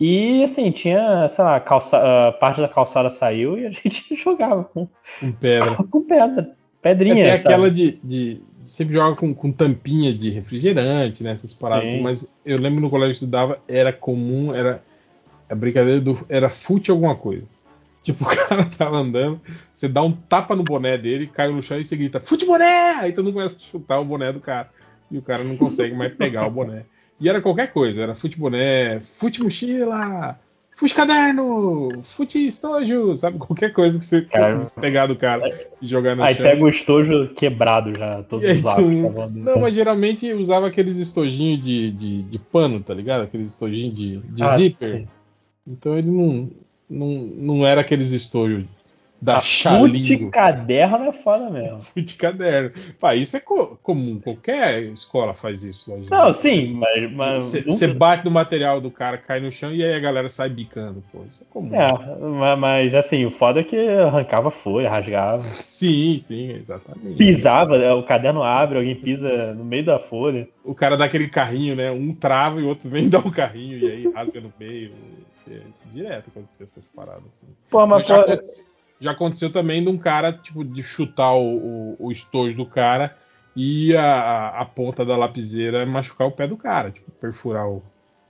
E 0.00 0.42
assim, 0.42 0.70
tinha, 0.70 1.28
sei 1.28 1.44
lá, 1.44 1.60
calça, 1.60 1.98
a 2.28 2.32
parte 2.32 2.58
da 2.58 2.68
calçada 2.68 3.10
saiu 3.10 3.58
e 3.58 3.66
a 3.66 3.68
gente 3.84 4.16
jogava 4.16 4.64
com, 4.64 4.88
Com 5.20 5.32
pedra. 5.32 5.74
com 5.90 6.00
pedra. 6.00 6.56
Pedrinha. 6.80 7.22
É, 7.22 7.36
sabe? 7.36 7.48
aquela 7.48 7.70
de, 7.70 8.00
de- 8.02 8.40
Sempre 8.64 8.94
joga 8.94 9.14
com, 9.16 9.34
com 9.34 9.52
tampinha 9.52 10.14
de 10.14 10.30
refrigerante, 10.30 11.22
né? 11.22 11.32
Essas 11.32 11.52
paradas. 11.52 11.84
Sim. 11.84 12.00
Mas 12.00 12.34
eu 12.46 12.58
lembro 12.58 12.80
no 12.80 12.88
colégio 12.88 13.12
que 13.18 13.24
eu 13.24 13.26
estudava, 13.26 13.58
era 13.68 13.92
comum, 13.92 14.54
era. 14.54 14.82
A 15.50 15.54
brincadeira 15.54 16.00
do. 16.00 16.18
Era 16.30 16.48
fute 16.48 16.90
alguma 16.90 17.14
coisa. 17.14 17.44
Tipo, 18.02 18.24
o 18.24 18.28
cara 18.28 18.64
tava 18.64 18.96
andando, 18.98 19.40
você 19.72 19.88
dá 19.88 20.02
um 20.02 20.12
tapa 20.12 20.56
no 20.56 20.62
boné 20.62 20.96
dele, 20.96 21.26
cai 21.26 21.48
no 21.48 21.62
chão 21.62 21.78
e 21.78 21.84
você 21.84 21.96
grita, 21.96 22.20
fute 22.20 22.46
boné! 22.46 22.92
Aí 23.00 23.12
todo 23.12 23.24
mundo 23.26 23.34
começa 23.34 23.56
a 23.56 23.60
chutar 23.60 24.00
o 24.00 24.04
boné 24.04 24.32
do 24.32 24.40
cara. 24.40 24.68
E 25.10 25.18
o 25.18 25.22
cara 25.22 25.42
não 25.42 25.56
consegue 25.56 25.94
mais 25.94 26.14
pegar 26.14 26.46
o 26.46 26.50
boné. 26.50 26.84
E 27.20 27.28
era 27.28 27.42
qualquer 27.42 27.72
coisa, 27.72 28.00
era 28.02 28.14
fute 28.14 28.38
boné, 28.38 29.00
fute 29.00 29.42
mochila, 29.42 30.38
fute 30.76 30.94
caderno, 30.94 32.00
fute 32.02 32.46
estojo, 32.46 33.14
sabe? 33.16 33.38
Qualquer 33.38 33.72
coisa 33.72 33.98
que 33.98 34.04
você 34.04 34.22
conseguisse 34.22 34.80
pegar 34.80 35.06
do 35.06 35.16
cara 35.16 35.50
e 35.82 35.86
jogar 35.86 36.16
no 36.16 36.22
Aí 36.22 36.34
chão. 36.34 36.46
pega 36.46 36.64
o 36.64 36.68
estojo 36.68 37.28
quebrado 37.34 37.92
já, 37.94 38.22
todos 38.22 38.46
aí 38.46 38.56
os 38.58 38.62
lados. 38.62 38.84
tu- 38.84 39.12
tá? 39.12 39.28
Não, 39.28 39.60
mas 39.60 39.74
geralmente 39.74 40.32
usava 40.32 40.68
aqueles 40.68 40.96
estojinhos 40.96 41.62
de, 41.62 41.90
de, 41.90 42.22
de 42.22 42.38
pano, 42.38 42.80
tá 42.80 42.94
ligado? 42.94 43.24
Aqueles 43.24 43.50
estojinhos 43.50 43.94
de, 43.94 44.16
de 44.18 44.42
Ah, 44.42 44.56
zíper. 44.56 44.88
sim. 44.88 45.08
Então 45.66 45.98
ele 45.98 46.10
não, 46.10 46.50
não, 46.90 47.08
não 47.08 47.66
era 47.66 47.80
aqueles 47.80 48.10
estojos 48.10 48.64
da 49.22 49.36
A 49.36 49.42
Xalingo. 49.42 50.24
Fute 50.24 50.30
caderno 50.30 51.04
é 51.04 51.12
foda 51.12 51.50
mesmo. 51.50 51.78
Fute 51.92 52.16
caderno. 52.16 52.70
Pá, 52.98 53.14
isso 53.14 53.36
é 53.36 53.40
co- 53.40 53.78
comum, 53.82 54.18
qualquer 54.18 54.82
escola 54.84 55.34
faz 55.34 55.62
isso. 55.62 55.92
Hoje. 55.92 56.08
Não, 56.08 56.32
sim, 56.32 56.72
mas. 57.14 57.44
Você 57.66 57.86
nunca- 57.86 57.98
bate 57.98 58.24
no 58.24 58.30
material 58.30 58.80
do 58.80 58.90
cara, 58.90 59.18
cai 59.18 59.38
no 59.38 59.52
chão 59.52 59.74
e 59.74 59.84
aí 59.84 59.94
a 59.94 60.00
galera 60.00 60.30
sai 60.30 60.48
bicando. 60.48 61.04
Pô, 61.12 61.20
isso 61.28 61.44
é 61.44 61.52
comum. 61.52 61.74
É, 61.74 61.86
mas, 62.18 62.58
mas, 62.58 62.94
assim, 62.94 63.26
o 63.26 63.30
foda 63.30 63.60
é 63.60 63.62
que 63.62 63.76
arrancava 63.76 64.50
folha, 64.50 64.88
rasgava. 64.88 65.42
Sim, 65.70 66.18
sim, 66.20 66.52
exatamente. 66.52 67.16
Pisava, 67.16 67.76
é, 67.76 67.92
o 67.92 68.02
caderno 68.02 68.42
abre, 68.42 68.78
alguém 68.78 68.94
pisa 68.94 69.54
no 69.54 69.64
meio 69.64 69.84
da 69.84 69.98
folha. 69.98 70.46
O 70.64 70.74
cara 70.74 70.94
dá 70.96 71.06
aquele 71.06 71.28
carrinho, 71.28 71.74
né? 71.76 71.90
Um 71.90 72.14
trava 72.14 72.58
e 72.60 72.62
o 72.64 72.68
outro 72.68 72.88
vem 72.88 73.08
dar 73.10 73.18
um 73.26 73.30
carrinho 73.30 73.78
e 73.78 73.86
aí 73.90 74.12
rasga 74.14 74.40
no 74.40 74.52
meio. 74.58 74.92
É, 75.50 75.62
direto 75.90 76.30
acontecer 76.30 76.64
essas 76.64 76.86
paradas 76.86 77.24
assim. 77.32 77.46
Pô, 77.70 77.86
mas, 77.86 77.98
Mas 77.98 78.06
já, 78.06 78.20
aconteceu, 78.20 78.64
já 79.00 79.10
aconteceu 79.10 79.52
também 79.52 79.82
de 79.82 79.90
um 79.90 79.98
cara, 79.98 80.32
tipo, 80.32 80.64
de 80.64 80.82
chutar 80.82 81.34
o, 81.34 81.56
o, 81.56 81.96
o 81.98 82.12
estojo 82.12 82.56
do 82.56 82.66
cara 82.66 83.16
e 83.56 83.96
a, 83.96 84.60
a, 84.60 84.64
ponta 84.64 85.04
da 85.04 85.16
lapiseira 85.16 85.84
machucar 85.84 86.28
o 86.28 86.32
pé 86.32 86.46
do 86.46 86.56
cara, 86.56 86.90
tipo, 86.90 87.10
perfurar 87.12 87.68
o, 87.68 87.82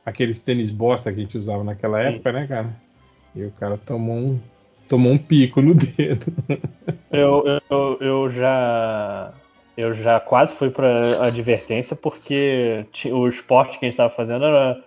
aqueles 0.04 0.42
tênis 0.42 0.70
bosta 0.70 1.12
que 1.12 1.20
a 1.20 1.22
gente 1.22 1.36
usava 1.36 1.62
naquela 1.62 2.00
época, 2.00 2.32
né, 2.32 2.46
cara? 2.46 2.74
E 3.34 3.44
o 3.44 3.50
cara 3.52 3.76
tomou 3.78 4.16
um, 4.16 4.40
tomou 4.88 5.12
um 5.12 5.18
pico 5.18 5.60
no 5.60 5.74
dedo. 5.76 6.32
Eu, 7.10 7.44
eu, 7.70 7.98
eu 8.00 8.30
já. 8.30 9.32
Eu 9.76 9.94
já 9.94 10.20
quase 10.20 10.52
fui 10.54 10.68
pra 10.68 11.24
advertência 11.24 11.96
porque 11.96 12.84
o 13.10 13.28
esporte 13.28 13.78
que 13.78 13.86
a 13.86 13.88
gente 13.88 13.96
tava 13.96 14.14
fazendo 14.14 14.44
era. 14.44 14.84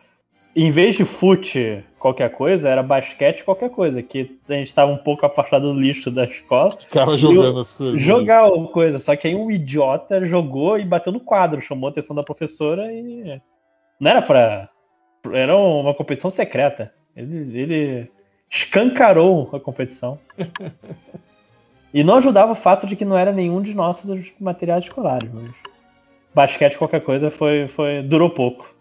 Em 0.56 0.70
vez 0.70 0.96
de 0.96 1.04
fute 1.04 1.84
qualquer 1.98 2.30
coisa, 2.30 2.70
era 2.70 2.84
basquete 2.84 3.44
qualquer 3.44 3.70
coisa. 3.70 4.04
Que 4.04 4.38
a 4.48 4.54
gente 4.54 4.74
tava 4.74 4.92
um 4.92 4.98
pouco 4.98 5.26
afastado 5.26 5.74
do 5.74 5.80
lixo 5.80 6.12
da 6.12 6.26
escola. 6.26 6.72
Ficava 6.72 7.18
jogando 7.18 7.60
as 7.60 7.74
coisas. 7.74 7.96
né? 7.96 8.02
Jogar 8.02 8.48
o 8.48 8.68
coisa. 8.68 9.00
Só 9.00 9.16
que 9.16 9.28
aí 9.28 9.36
um 9.36 9.50
idiota 9.50 10.26
jogou 10.26 10.78
e 10.78 10.86
bateu 10.86 11.12
no 11.12 11.20
quadro, 11.20 11.62
chamou 11.62 11.88
a 11.88 11.92
atenção 11.92 12.16
da 12.16 12.24
professora 12.24 12.92
e. 12.92 13.42
Não 14.00 14.12
era 14.12 14.22
pra. 14.22 14.70
Era 15.32 15.58
uma 15.58 15.94
competição 15.94 16.30
secreta. 16.30 16.94
Ele, 17.16 17.58
ele 17.58 18.12
escancarou 18.50 19.50
a 19.54 19.60
competição. 19.60 20.20
E 21.94 22.04
não 22.04 22.16
ajudava 22.16 22.54
o 22.54 22.56
fato 22.56 22.88
de 22.88 22.96
que 22.96 23.06
não 23.06 23.16
era 23.16 23.32
nenhum 23.32 23.62
de 23.62 23.74
nossos 23.74 24.34
materiais 24.40 24.84
escolares. 24.84 25.30
Mas 25.32 25.52
basquete, 26.34 26.76
qualquer 26.76 27.02
coisa, 27.02 27.30
foi, 27.30 27.68
foi 27.68 28.02
durou 28.02 28.32
pouco. 28.32 28.73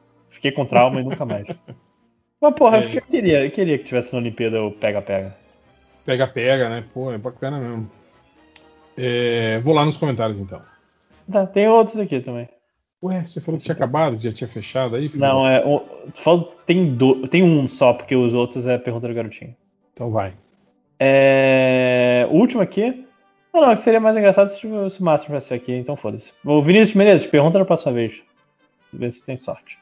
Fiquei 0.43 0.51
com 0.51 0.67
trauma 0.67 1.01
e 1.01 1.05
nunca 1.05 1.25
mais. 1.25 1.47
Mas, 2.41 2.55
porra, 2.55 2.79
É. 2.79 2.97
eu 2.97 3.03
queria, 3.03 3.45
eu 3.45 3.51
queria 3.53 3.79
que 3.79 3.85
tivesse 3.85 4.13
na 4.13 4.19
Olimpíada 4.19 4.61
o 4.61 4.73
pega-pega. 4.73 5.37
Pega-pega, 6.05 6.69
né? 6.69 6.85
Pô, 6.93 7.13
é 7.13 7.19
bacana 7.19 7.61
mesmo. 7.61 7.89
É, 8.99 9.61
vou 9.61 9.73
lá 9.73 9.85
nos 9.85 9.97
comentários 9.97 10.41
então. 10.41 10.61
Tá, 11.31 11.47
tem 11.47 11.69
outros 11.69 11.97
aqui 12.01 12.19
também. 12.21 12.49
Ué, 13.01 13.25
você 13.25 13.41
falou 13.41 13.59
que 13.59 13.65
tinha 13.65 13.75
acabado, 13.77 14.17
que 14.17 14.25
já 14.25 14.33
tinha 14.33 14.49
fechado 14.49 14.97
aí? 14.97 15.09
filho? 15.09 15.21
Não, 15.21 15.47
é. 15.47 15.65
o- 15.65 15.81
tem, 16.67 16.93
do, 16.95 17.29
tem 17.29 17.45
um 17.45 17.69
só, 17.69 17.93
porque 17.93 18.17
os 18.17 18.35
outros 18.35 18.67
é 18.67 18.77
pergunta 18.79 19.07
do 19.07 19.15
garotinho. 19.15 19.55
Então 19.93 20.11
vai. 20.11 20.33
É, 20.99 22.27
o 22.31 22.35
último 22.35 22.63
aqui. 22.63 23.07
Não, 23.55 23.61
não, 23.61 23.75
que 23.75 23.81
seria 23.83 24.01
mais 24.01 24.17
engraçado 24.17 24.49
se, 24.49 24.61
se 24.61 24.67
o 25.01 25.05
Márcio 25.05 25.27
tivesse 25.27 25.55
aqui, 25.55 25.73
então 25.73 25.95
foda-se. 25.95 26.33
O 26.45 26.61
Vinícius 26.61 26.95
Menezes, 26.97 27.27
pergunta 27.27 27.59
na 27.59 27.65
próxima 27.65 27.93
vez. 27.93 28.15
Vê 28.93 29.13
se 29.13 29.25
tem 29.25 29.37
sorte. 29.37 29.79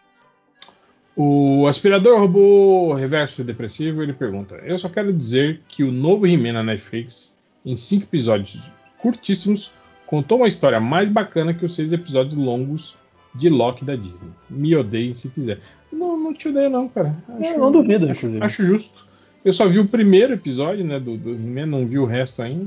O 1.22 1.66
aspirador 1.66 2.18
robô 2.18 2.94
reverso 2.94 3.44
depressivo 3.44 4.02
ele 4.02 4.14
pergunta: 4.14 4.54
Eu 4.64 4.78
só 4.78 4.88
quero 4.88 5.12
dizer 5.12 5.60
que 5.68 5.84
o 5.84 5.92
novo 5.92 6.26
He-Man 6.26 6.54
na 6.54 6.62
Netflix, 6.62 7.36
em 7.62 7.76
cinco 7.76 8.04
episódios 8.04 8.58
curtíssimos, 8.96 9.70
contou 10.06 10.38
uma 10.38 10.48
história 10.48 10.80
mais 10.80 11.10
bacana 11.10 11.52
que 11.52 11.62
os 11.62 11.74
seis 11.74 11.92
episódios 11.92 12.34
longos 12.34 12.96
de 13.34 13.50
Loki 13.50 13.84
da 13.84 13.96
Disney. 13.96 14.30
Me 14.48 14.74
odeiem 14.74 15.12
se 15.12 15.28
quiser. 15.28 15.58
Não, 15.92 16.18
não 16.18 16.32
te 16.32 16.48
odeio, 16.48 16.70
não, 16.70 16.88
cara. 16.88 17.14
Eu 17.38 17.58
não 17.58 17.70
duvido, 17.70 18.06
acho, 18.06 18.20
inclusive. 18.20 18.42
acho 18.42 18.64
justo. 18.64 19.06
Eu 19.44 19.52
só 19.52 19.68
vi 19.68 19.78
o 19.78 19.88
primeiro 19.88 20.32
episódio, 20.32 20.86
né, 20.86 20.98
do, 20.98 21.18
do 21.18 21.32
He-Man, 21.32 21.66
não 21.66 21.86
vi 21.86 21.98
o 21.98 22.06
resto 22.06 22.40
ainda, 22.40 22.66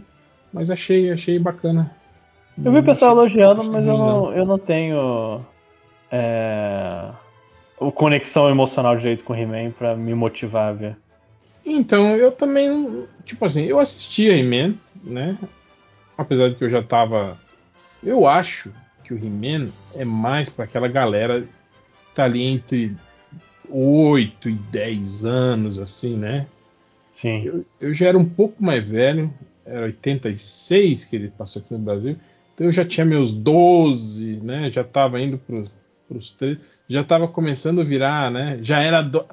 mas 0.53 0.69
achei, 0.69 1.11
achei 1.11 1.39
bacana. 1.39 1.91
Eu 2.63 2.71
vi 2.71 2.77
o 2.77 2.83
pessoal 2.83 3.13
elogiando, 3.13 3.63
mas 3.71 3.87
eu 3.87 3.97
não, 3.97 4.31
eu 4.31 4.45
não 4.45 4.59
tenho. 4.59 5.41
É, 6.11 7.09
o 7.87 7.91
conexão 7.91 8.49
emocional 8.49 8.97
direito 8.97 9.23
com 9.23 9.33
o 9.33 9.35
He-Man 9.35 9.71
pra 9.71 9.95
me 9.95 10.13
motivar 10.13 10.69
a 10.69 10.73
ver. 10.73 10.97
Então, 11.65 12.15
eu 12.15 12.31
também, 12.31 13.05
tipo 13.25 13.45
assim, 13.45 13.63
eu 13.63 13.79
assistia 13.79 14.37
He-Man, 14.37 14.75
né? 15.03 15.37
Apesar 16.17 16.49
de 16.49 16.55
que 16.55 16.63
eu 16.63 16.69
já 16.69 16.83
tava. 16.83 17.37
Eu 18.03 18.27
acho 18.27 18.73
que 19.03 19.13
o 19.13 19.17
He-Man 19.17 19.69
é 19.95 20.03
mais 20.03 20.49
pra 20.49 20.65
aquela 20.65 20.87
galera 20.87 21.41
que 21.41 22.15
tá 22.15 22.25
ali 22.25 22.43
entre 22.43 22.95
8 23.69 24.49
e 24.49 24.53
10 24.53 25.25
anos, 25.25 25.79
assim, 25.79 26.17
né? 26.17 26.47
Sim. 27.13 27.43
Eu, 27.43 27.65
eu 27.79 27.93
já 27.93 28.07
era 28.07 28.17
um 28.17 28.25
pouco 28.25 28.63
mais 28.63 28.87
velho, 28.87 29.33
era 29.65 29.85
86 29.85 31.05
que 31.05 31.15
ele 31.15 31.29
passou 31.29 31.61
aqui 31.61 31.73
no 31.73 31.79
Brasil, 31.79 32.17
então 32.53 32.67
eu 32.67 32.71
já 32.71 32.83
tinha 32.83 33.05
meus 33.05 33.31
12, 33.31 34.41
né? 34.41 34.69
Já 34.71 34.83
tava 34.83 35.21
indo 35.21 35.37
pros, 35.37 35.71
pros 36.13 36.33
13, 36.33 36.59
já 36.87 37.03
tava 37.03 37.27
começando 37.27 37.81
a 37.81 37.83
virar, 37.83 38.29
né? 38.31 38.59
Já 38.61 38.79
era 38.81 38.99
ado- 38.99 39.25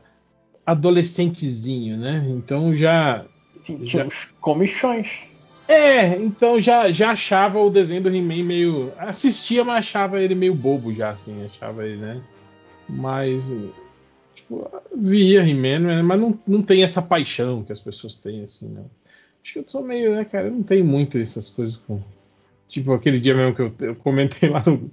adolescentezinho, 0.65 1.97
né? 1.97 2.25
Então 2.29 2.75
já. 2.75 3.25
Tinha 3.65 3.87
já- 3.87 4.07
comichões. 4.41 5.09
é, 5.69 6.17
então 6.17 6.59
já, 6.59 6.91
já 6.91 7.11
achava 7.11 7.59
o 7.61 7.71
desenho 7.71 8.03
do 8.03 8.09
He-Man 8.15 8.43
meio. 8.45 8.93
Assistia, 8.99 9.63
mas 9.65 9.79
achava 9.79 10.21
ele 10.21 10.35
meio 10.35 10.55
bobo 10.55 10.93
já, 10.95 11.11
assim. 11.11 11.45
Achava 11.45 11.85
ele, 11.87 11.99
né? 12.01 12.23
Mas. 12.89 13.55
Tipo, 14.35 14.69
via 14.97 15.47
He-Man, 15.47 15.81
né, 15.81 16.03
mas 16.03 16.21
não, 16.21 16.39
não 16.47 16.63
tem 16.63 16.83
essa 16.83 17.03
paixão 17.03 17.63
que 17.63 17.73
as 17.73 17.81
pessoas 17.81 18.17
têm, 18.17 18.43
assim, 18.43 18.69
né? 18.69 18.83
Acho 19.43 19.53
que 19.55 19.59
eu 19.61 19.65
sou 19.67 19.83
meio, 19.83 20.15
né, 20.15 20.25
cara? 20.25 20.47
Eu 20.49 20.53
não 20.53 20.63
tenho 20.63 20.85
muito 20.85 21.19
essas 21.19 21.51
coisas 21.51 21.77
com. 21.77 22.01
Tipo, 22.71 22.93
aquele 22.93 23.19
dia 23.19 23.35
mesmo 23.35 23.55
que 23.55 23.63
eu, 23.63 23.75
eu 23.81 23.97
comentei 23.97 24.49
lá 24.49 24.63
no, 24.65 24.91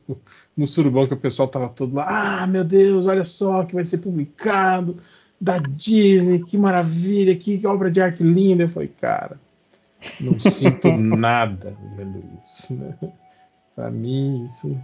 no 0.57 0.65
Surubão 0.65 1.07
que 1.07 1.13
o 1.13 1.19
pessoal 1.19 1.47
tava 1.47 1.69
todo 1.69 1.95
lá. 1.95 2.41
Ah, 2.41 2.47
meu 2.47 2.63
Deus, 2.63 3.05
olha 3.05 3.23
só 3.23 3.63
que 3.63 3.75
vai 3.75 3.83
ser 3.83 3.99
publicado 3.99 4.97
da 5.39 5.59
Disney, 5.59 6.43
que 6.43 6.57
maravilha, 6.57 7.35
que 7.35 7.65
obra 7.67 7.91
de 7.91 8.01
arte 8.01 8.23
linda. 8.23 8.63
Eu 8.63 8.69
falei, 8.69 8.91
cara, 8.99 9.39
não 10.19 10.39
sinto 10.39 10.91
nada 10.97 11.77
vendo 11.95 12.23
isso, 12.43 12.75
né? 12.75 12.97
Pra 13.75 13.91
mim, 13.91 14.43
isso. 14.43 14.75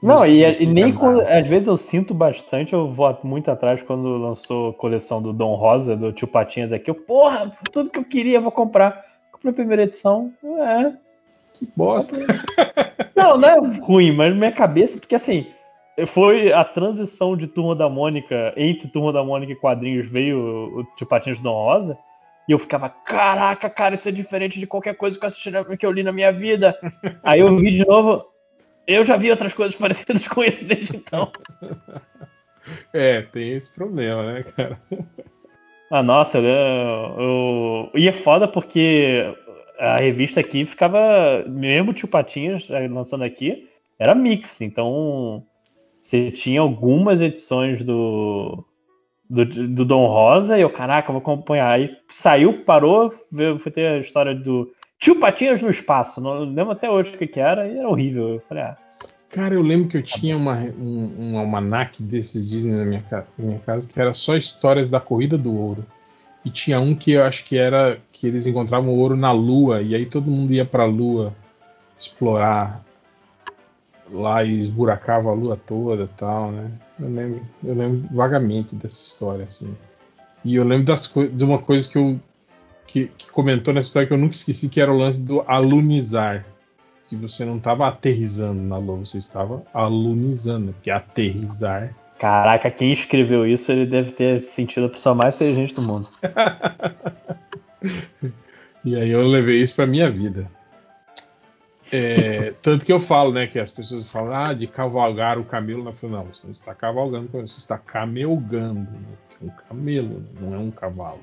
Não, 0.00 0.24
e, 0.24 0.44
e 0.44 0.54
significa 0.54 0.72
nem 0.72 0.94
quando. 0.94 1.22
Às 1.22 1.48
vezes 1.48 1.66
eu 1.66 1.76
sinto 1.76 2.14
bastante, 2.14 2.74
eu 2.74 2.92
vou 2.92 3.18
muito 3.24 3.50
atrás 3.50 3.82
quando 3.82 4.18
lançou 4.18 4.70
a 4.70 4.74
coleção 4.74 5.20
do 5.20 5.32
Dom 5.32 5.56
Rosa, 5.56 5.96
do 5.96 6.12
Tio 6.12 6.28
Patinhas 6.28 6.72
aqui. 6.72 6.88
Eu, 6.88 6.94
porra, 6.94 7.50
tudo 7.72 7.90
que 7.90 7.98
eu 7.98 8.04
queria, 8.04 8.36
eu 8.36 8.42
vou 8.42 8.52
comprar. 8.52 9.04
Comprei 9.32 9.50
a 9.50 9.54
primeira 9.54 9.82
edição. 9.82 10.32
É. 10.44 11.03
Que 11.54 11.66
bosta. 11.76 12.16
Não, 13.16 13.38
não 13.38 13.48
é 13.48 13.58
ruim, 13.78 14.10
mas 14.12 14.30
na 14.32 14.38
minha 14.38 14.52
cabeça, 14.52 14.98
porque 14.98 15.14
assim, 15.14 15.46
foi 16.08 16.52
a 16.52 16.64
transição 16.64 17.36
de 17.36 17.46
Turma 17.46 17.74
da 17.76 17.88
Mônica, 17.88 18.52
entre 18.56 18.88
Turma 18.88 19.12
da 19.12 19.22
Mônica 19.22 19.52
e 19.52 19.56
quadrinhos, 19.56 20.08
veio 20.08 20.38
o 20.80 20.84
Tio 20.96 21.06
Patinhas 21.06 21.38
do 21.38 21.44
Dom 21.44 21.52
Rosa, 21.54 21.96
e 22.48 22.52
eu 22.52 22.58
ficava, 22.58 22.88
caraca, 22.88 23.70
cara, 23.70 23.94
isso 23.94 24.08
é 24.08 24.12
diferente 24.12 24.58
de 24.58 24.66
qualquer 24.66 24.96
coisa 24.96 25.16
que 25.16 25.24
eu, 25.24 25.28
assisti 25.28 25.50
na- 25.50 25.64
que 25.64 25.86
eu 25.86 25.92
li 25.92 26.02
na 26.02 26.12
minha 26.12 26.32
vida. 26.32 26.76
Aí 27.22 27.38
eu 27.40 27.56
vi 27.56 27.78
de 27.78 27.86
novo, 27.86 28.24
eu 28.86 29.04
já 29.04 29.16
vi 29.16 29.30
outras 29.30 29.54
coisas 29.54 29.74
parecidas 29.78 30.26
com 30.26 30.42
esse 30.42 30.64
desde 30.64 30.96
então. 30.96 31.30
É, 32.92 33.22
tem 33.22 33.52
esse 33.52 33.72
problema, 33.72 34.32
né, 34.32 34.42
cara? 34.42 34.80
Ah, 35.90 36.02
nossa, 36.02 36.38
eu, 36.38 36.44
eu- 37.20 37.90
E 37.94 38.08
é 38.08 38.12
foda 38.12 38.48
porque 38.48 39.32
a 39.78 39.98
revista 39.98 40.40
aqui 40.40 40.64
ficava. 40.64 41.44
Mesmo 41.46 41.90
o 41.90 41.94
Tio 41.94 42.08
Patinhas 42.08 42.66
eh, 42.70 42.88
lançando 42.88 43.24
aqui, 43.24 43.68
era 43.98 44.14
mix. 44.14 44.60
Então 44.60 45.44
você 46.00 46.30
tinha 46.30 46.60
algumas 46.60 47.20
edições 47.20 47.84
do. 47.84 48.64
Do, 49.28 49.46
do 49.46 49.84
Dom 49.86 50.06
Rosa 50.06 50.58
e 50.58 50.60
eu, 50.60 50.68
caraca, 50.68 51.10
vou 51.10 51.20
acompanhar. 51.20 51.72
Aí 51.72 51.96
saiu, 52.08 52.62
parou, 52.62 53.12
foi 53.58 53.72
ter 53.72 53.86
a 53.88 53.98
história 53.98 54.34
do 54.34 54.70
Tio 54.98 55.18
Patinhas 55.18 55.62
no 55.62 55.70
espaço. 55.70 56.20
Não 56.20 56.40
lembro 56.40 56.72
até 56.72 56.90
hoje 56.90 57.14
o 57.14 57.18
que, 57.18 57.26
que 57.26 57.40
era, 57.40 57.66
e 57.66 57.78
era 57.78 57.88
horrível. 57.88 58.34
Eu 58.34 58.40
falei, 58.40 58.64
ah, 58.64 58.76
Cara, 59.34 59.52
eu 59.52 59.62
lembro 59.62 59.88
que 59.88 59.96
eu 59.96 60.02
tinha 60.02 60.36
uma, 60.36 60.54
um, 60.78 61.32
um 61.32 61.38
almanac 61.38 62.00
desses 62.00 62.48
Disney 62.48 62.76
na 62.76 62.84
minha, 62.84 63.04
minha 63.36 63.58
casa 63.58 63.92
que 63.92 64.00
era 64.00 64.12
só 64.12 64.36
histórias 64.36 64.88
da 64.88 65.00
corrida 65.00 65.36
do 65.36 65.52
ouro. 65.52 65.84
E 66.44 66.50
tinha 66.50 66.78
um 66.80 66.94
que 66.94 67.12
eu 67.12 67.24
acho 67.24 67.44
que 67.44 67.56
era 67.56 67.98
que 68.12 68.26
eles 68.26 68.46
encontravam 68.46 68.94
ouro 68.94 69.16
na 69.16 69.32
lua 69.32 69.80
e 69.80 69.94
aí 69.94 70.04
todo 70.04 70.30
mundo 70.30 70.52
ia 70.52 70.64
pra 70.64 70.84
lua 70.84 71.34
explorar 71.98 72.84
lá 74.10 74.44
e 74.44 74.60
esburacava 74.60 75.30
a 75.30 75.34
lua 75.34 75.56
toda 75.56 76.06
tal, 76.16 76.52
né? 76.52 76.70
Eu 77.00 77.08
lembro, 77.08 77.46
eu 77.64 77.74
lembro 77.74 78.08
vagamente 78.14 78.74
dessa 78.74 79.02
história 79.02 79.44
assim. 79.44 79.74
E 80.44 80.56
eu 80.56 80.64
lembro 80.64 80.84
das 80.84 81.12
de 81.32 81.44
uma 81.44 81.58
coisa 81.58 81.88
que 81.88 81.96
eu 81.96 82.20
que, 82.86 83.06
que 83.16 83.30
comentou 83.30 83.72
nessa 83.72 83.88
história 83.88 84.06
que 84.06 84.12
eu 84.12 84.18
nunca 84.18 84.34
esqueci 84.34 84.68
que 84.68 84.80
era 84.80 84.92
o 84.92 84.96
lance 84.96 85.20
do 85.20 85.42
alunizar 85.46 86.44
que 87.08 87.16
você 87.16 87.44
não 87.44 87.56
estava 87.56 87.86
aterrizando 87.86 88.60
na 88.60 88.76
lua, 88.76 88.98
você 88.98 89.18
estava 89.18 89.62
alunizando, 89.72 90.72
porque 90.72 90.90
aterrizar. 90.90 91.94
Caraca, 92.24 92.70
quem 92.70 92.90
escreveu 92.90 93.46
isso, 93.46 93.70
ele 93.70 93.84
deve 93.84 94.12
ter 94.12 94.40
se 94.40 94.52
sentido 94.52 94.86
a 94.86 94.88
pessoa 94.88 95.14
mais 95.14 95.34
inteligente 95.34 95.74
do 95.74 95.82
mundo. 95.82 96.08
E 98.82 98.96
aí 98.96 99.08
eu 99.08 99.26
levei 99.26 99.62
isso 99.62 99.74
para 99.76 99.86
minha 99.86 100.10
vida. 100.10 100.46
É, 101.90 102.52
tanto 102.60 102.84
que 102.84 102.92
eu 102.92 103.00
falo, 103.00 103.32
né, 103.32 103.46
que 103.46 103.58
as 103.58 103.70
pessoas 103.70 104.06
falam, 104.06 104.34
ah, 104.34 104.52
de 104.52 104.66
cavalgar 104.66 105.38
o 105.38 105.44
camelo 105.44 105.82
na 105.82 105.94
final. 105.94 106.26
Você 106.26 106.42
não 106.44 106.52
está 106.52 106.74
cavalgando, 106.74 107.30
você 107.32 107.58
está 107.58 107.78
camelgando. 107.78 108.90
Né? 108.90 109.16
É 109.40 109.44
um 109.46 109.48
camelo, 109.66 110.22
não 110.38 110.54
é 110.54 110.58
um 110.58 110.70
cavalo. 110.70 111.20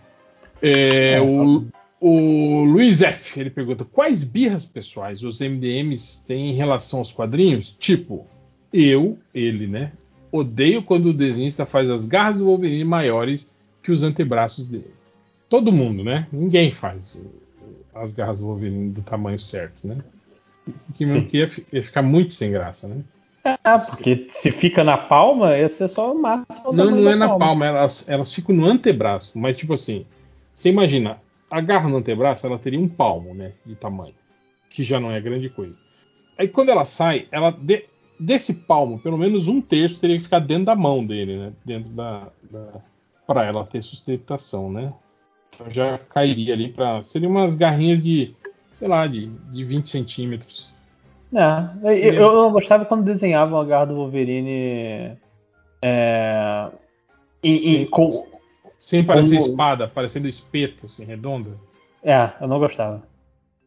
É, 0.60 1.22
o, 1.22 1.68
O 2.00 2.64
Luiz 2.64 3.04
F. 3.04 3.40
ele 3.40 3.52
pergunta: 3.52 3.86
quais 3.86 4.24
birras 4.24 4.66
pessoais 4.66 5.24
os 5.24 5.40
MDMs 5.40 6.26
têm 6.26 6.50
em 6.50 6.54
relação 6.54 6.98
aos 6.98 7.14
quadrinhos? 7.14 7.72
Tipo, 7.72 8.26
eu, 8.74 9.20
ele, 9.36 9.68
né? 9.68 9.92
Odeio 10.32 10.82
quando 10.82 11.08
o 11.08 11.14
desenhista 11.14 11.66
faz 11.66 11.90
as 11.90 12.06
garras 12.06 12.38
do 12.38 12.46
Wolverine 12.46 12.86
maiores 12.86 13.52
que 13.84 13.92
os 13.92 14.04
antebraços 14.04 14.66
dele. 14.68 14.94
Todo 15.50 15.72
mundo, 15.72 16.04
né? 16.04 16.28
Ninguém 16.32 16.72
faz 16.72 17.18
as 17.94 18.14
garras 18.14 18.40
do 18.40 18.46
Wolverine 18.46 18.92
do 18.92 19.02
tamanho 19.02 19.38
certo, 19.38 19.86
né? 19.86 19.98
Que 20.96 21.06
mesmo 21.06 21.28
que 21.28 21.38
ia, 21.38 21.48
ia, 21.74 21.84
ficar 21.84 22.02
muito 22.02 22.34
sem 22.34 22.52
graça, 22.52 22.88
né? 22.88 23.04
É, 23.44 23.56
porque 23.90 24.28
se 24.30 24.52
fica 24.52 24.84
na 24.84 24.98
palma, 24.98 25.58
ia 25.58 25.68
ser 25.68 25.90
só 25.90 26.14
o 26.14 26.22
máximo. 26.22 26.72
Não, 26.72 26.92
não 26.92 27.12
é 27.12 27.16
na 27.16 27.28
palma, 27.28 27.46
palma 27.46 27.66
elas, 27.66 28.08
elas 28.08 28.34
ficam 28.34 28.56
no 28.56 28.66
antebraço. 28.66 29.38
Mas, 29.38 29.58
tipo 29.58 29.74
assim, 29.74 30.06
você 30.54 30.70
imagina, 30.70 31.20
a 31.50 31.60
garra 31.60 31.90
no 31.90 31.98
antebraço, 31.98 32.46
ela 32.46 32.60
teria 32.60 32.80
um 32.80 32.88
palmo, 32.88 33.34
né? 33.34 33.54
De 33.66 33.76
tamanho. 33.76 34.14
Que 34.70 34.84
já 34.84 35.00
não 35.00 35.12
é 35.12 35.20
grande 35.20 35.50
coisa. 35.50 35.76
Aí 36.38 36.48
quando 36.48 36.70
ela 36.70 36.86
sai, 36.86 37.28
ela 37.32 37.52
de, 37.52 37.86
desse 38.22 38.54
palmo, 38.54 39.00
pelo 39.00 39.18
menos 39.18 39.48
um 39.48 39.60
terço 39.60 40.00
teria 40.00 40.18
que 40.18 40.24
ficar 40.24 40.40
dentro 40.40 40.66
da 40.66 40.76
mão 40.76 41.06
dele, 41.06 41.38
né? 41.38 41.54
Dentro 41.66 41.90
da. 41.92 42.28
da 42.50 42.82
para 43.26 43.46
ela 43.46 43.66
ter 43.66 43.82
sustentação, 43.82 44.72
né? 44.72 44.94
Então 45.54 45.70
já 45.70 45.98
cairia 45.98 46.54
ali 46.54 46.70
para. 46.70 47.02
Seriam 47.02 47.32
umas 47.32 47.56
garrinhas 47.56 48.04
de, 48.04 48.36
sei 48.72 48.88
lá, 48.88 49.08
de, 49.08 49.28
de 49.52 49.64
20 49.64 49.90
centímetros. 49.90 50.72
É, 51.34 52.04
eu, 52.04 52.14
eu, 52.14 52.52
gostava 52.52 52.86
quando 52.86 53.06
desenhavam 53.06 53.60
a 53.60 53.66
garra 53.66 53.86
do 53.86 53.96
Wolverine. 53.96 55.18
É, 55.84 56.70
e, 57.42 57.74
e 57.74 57.86
com, 57.88 58.10
sem 58.78 59.04
parecer 59.04 59.38
como... 59.38 59.50
espada, 59.50 59.88
parecendo 59.88 60.28
espeto, 60.28 60.86
assim, 60.86 61.06
redonda. 61.06 61.52
É, 62.04 62.32
eu 62.40 62.48
não 62.48 62.60
gostava. 62.60 63.02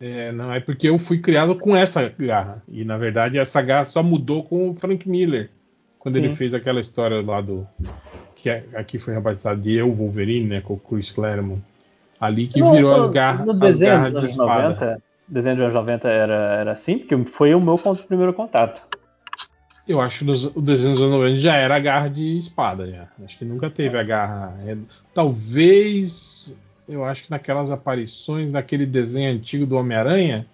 É, 0.00 0.32
não, 0.32 0.52
é 0.52 0.60
porque 0.60 0.88
eu 0.88 0.98
fui 0.98 1.18
criado 1.18 1.54
com 1.56 1.76
essa 1.76 2.12
garra. 2.18 2.62
E 2.68 2.84
na 2.84 2.98
verdade 2.98 3.38
essa 3.38 3.62
garra 3.62 3.84
só 3.84 4.02
mudou 4.02 4.42
com 4.42 4.70
o 4.70 4.74
Frank 4.74 5.08
Miller. 5.08 5.50
Quando 5.98 6.16
Sim. 6.16 6.24
ele 6.24 6.32
fez 6.32 6.52
aquela 6.52 6.80
história 6.80 7.22
lá 7.22 7.40
do. 7.40 7.66
Que 8.36 8.50
é, 8.50 8.64
aqui 8.74 8.98
foi 8.98 9.14
rebatizado 9.14 9.60
de 9.60 9.72
Eu 9.72 9.90
Wolverine, 9.90 10.46
né? 10.46 10.60
Com 10.60 10.74
o 10.74 10.78
Chris 10.78 11.10
Claremont. 11.10 11.62
Ali 12.20 12.46
que 12.46 12.62
virou 12.62 12.94
as 12.94 13.10
garras. 13.10 13.46
No 13.46 13.54
desenho 13.54 13.92
as 13.92 14.12
garras 14.12 14.12
dos 14.12 14.22
anos 14.22 14.36
90, 14.36 15.02
desenho 15.26 15.56
dos 15.56 15.64
anos 15.64 15.74
90 15.74 16.08
era, 16.08 16.34
era 16.34 16.72
assim, 16.72 16.98
porque 16.98 17.16
foi 17.24 17.54
o 17.54 17.60
meu 17.60 17.78
primeiro 17.78 18.34
contato. 18.34 18.82
Eu 19.86 20.00
acho 20.00 20.24
que 20.24 20.30
o 20.30 20.60
desenho 20.62 20.92
dos 20.92 21.00
anos 21.00 21.14
90 21.14 21.38
já 21.38 21.56
era 21.56 21.76
a 21.76 21.80
garra 21.80 22.08
de 22.08 22.38
espada. 22.38 22.90
Já. 22.90 23.08
Acho 23.24 23.38
que 23.38 23.44
nunca 23.44 23.70
teve 23.70 23.98
a 23.98 24.02
garra. 24.02 24.54
Talvez. 25.12 26.58
Eu 26.88 27.04
acho 27.04 27.24
que 27.24 27.30
naquelas 27.30 27.70
aparições, 27.70 28.50
naquele 28.50 28.84
desenho 28.84 29.32
antigo 29.32 29.64
do 29.64 29.76
Homem-Aranha, 29.76 30.46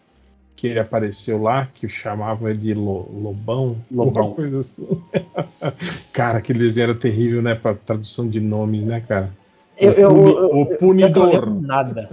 que 0.56 0.66
ele 0.66 0.78
apareceu 0.78 1.42
lá, 1.42 1.68
que 1.74 1.88
chamavam 1.88 2.48
ele 2.48 2.58
de 2.58 2.74
Lobão. 2.74 3.78
Lobão. 3.90 4.34
coisa 4.34 4.58
assim. 4.58 5.02
cara, 6.12 6.38
aquele 6.38 6.58
desenho 6.58 6.90
era 6.90 6.94
terrível, 6.94 7.42
né? 7.42 7.54
Pra 7.54 7.74
tradução 7.74 8.28
de 8.28 8.40
nomes, 8.40 8.82
né, 8.82 9.02
cara? 9.06 9.30
Eu, 9.78 10.12
o, 10.12 10.28
eu, 10.28 10.60
o 10.60 10.66
punidor. 10.76 11.34
Eu 11.34 11.60
nada. 11.62 12.10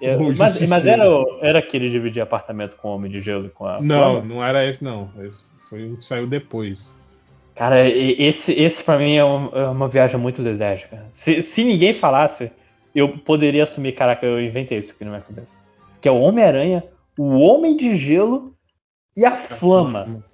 Eu, 0.00 0.34
mas, 0.34 0.66
mas 0.68 0.86
era, 0.86 1.04
era 1.40 1.58
aquele 1.58 1.90
dividir 1.90 2.22
apartamento 2.22 2.76
com 2.76 2.88
o 2.88 2.94
Homem 2.94 3.10
de 3.10 3.20
Gelo 3.20 3.50
com 3.50 3.66
a. 3.66 3.80
Não, 3.80 4.24
não 4.24 4.44
era 4.44 4.68
esse, 4.68 4.82
não. 4.82 5.10
Esse 5.20 5.44
foi 5.68 5.92
o 5.92 5.96
que 5.96 6.04
saiu 6.04 6.26
depois. 6.26 6.98
Cara, 7.54 7.88
esse, 7.88 8.52
esse 8.52 8.84
para 8.84 8.98
mim 8.98 9.14
é 9.14 9.24
uma, 9.24 9.58
é 9.58 9.66
uma, 9.68 9.88
viagem 9.88 10.20
muito 10.20 10.42
desértica. 10.42 11.04
Se, 11.12 11.40
se 11.40 11.64
ninguém 11.64 11.94
falasse, 11.94 12.52
eu 12.96 13.18
poderia 13.18 13.64
assumir, 13.64 13.92
caraca, 13.92 14.24
eu 14.24 14.40
inventei 14.40 14.78
isso 14.78 14.92
aqui 14.92 15.04
na 15.04 15.10
minha 15.10 15.22
cabeça. 15.22 15.54
Que 16.00 16.08
é 16.08 16.12
o 16.12 16.18
Homem-Aranha, 16.18 16.82
o 17.18 17.38
Homem 17.38 17.76
de 17.76 17.96
Gelo 17.98 18.54
e 19.14 19.24
a 19.24 19.36
Flama. 19.36 20.24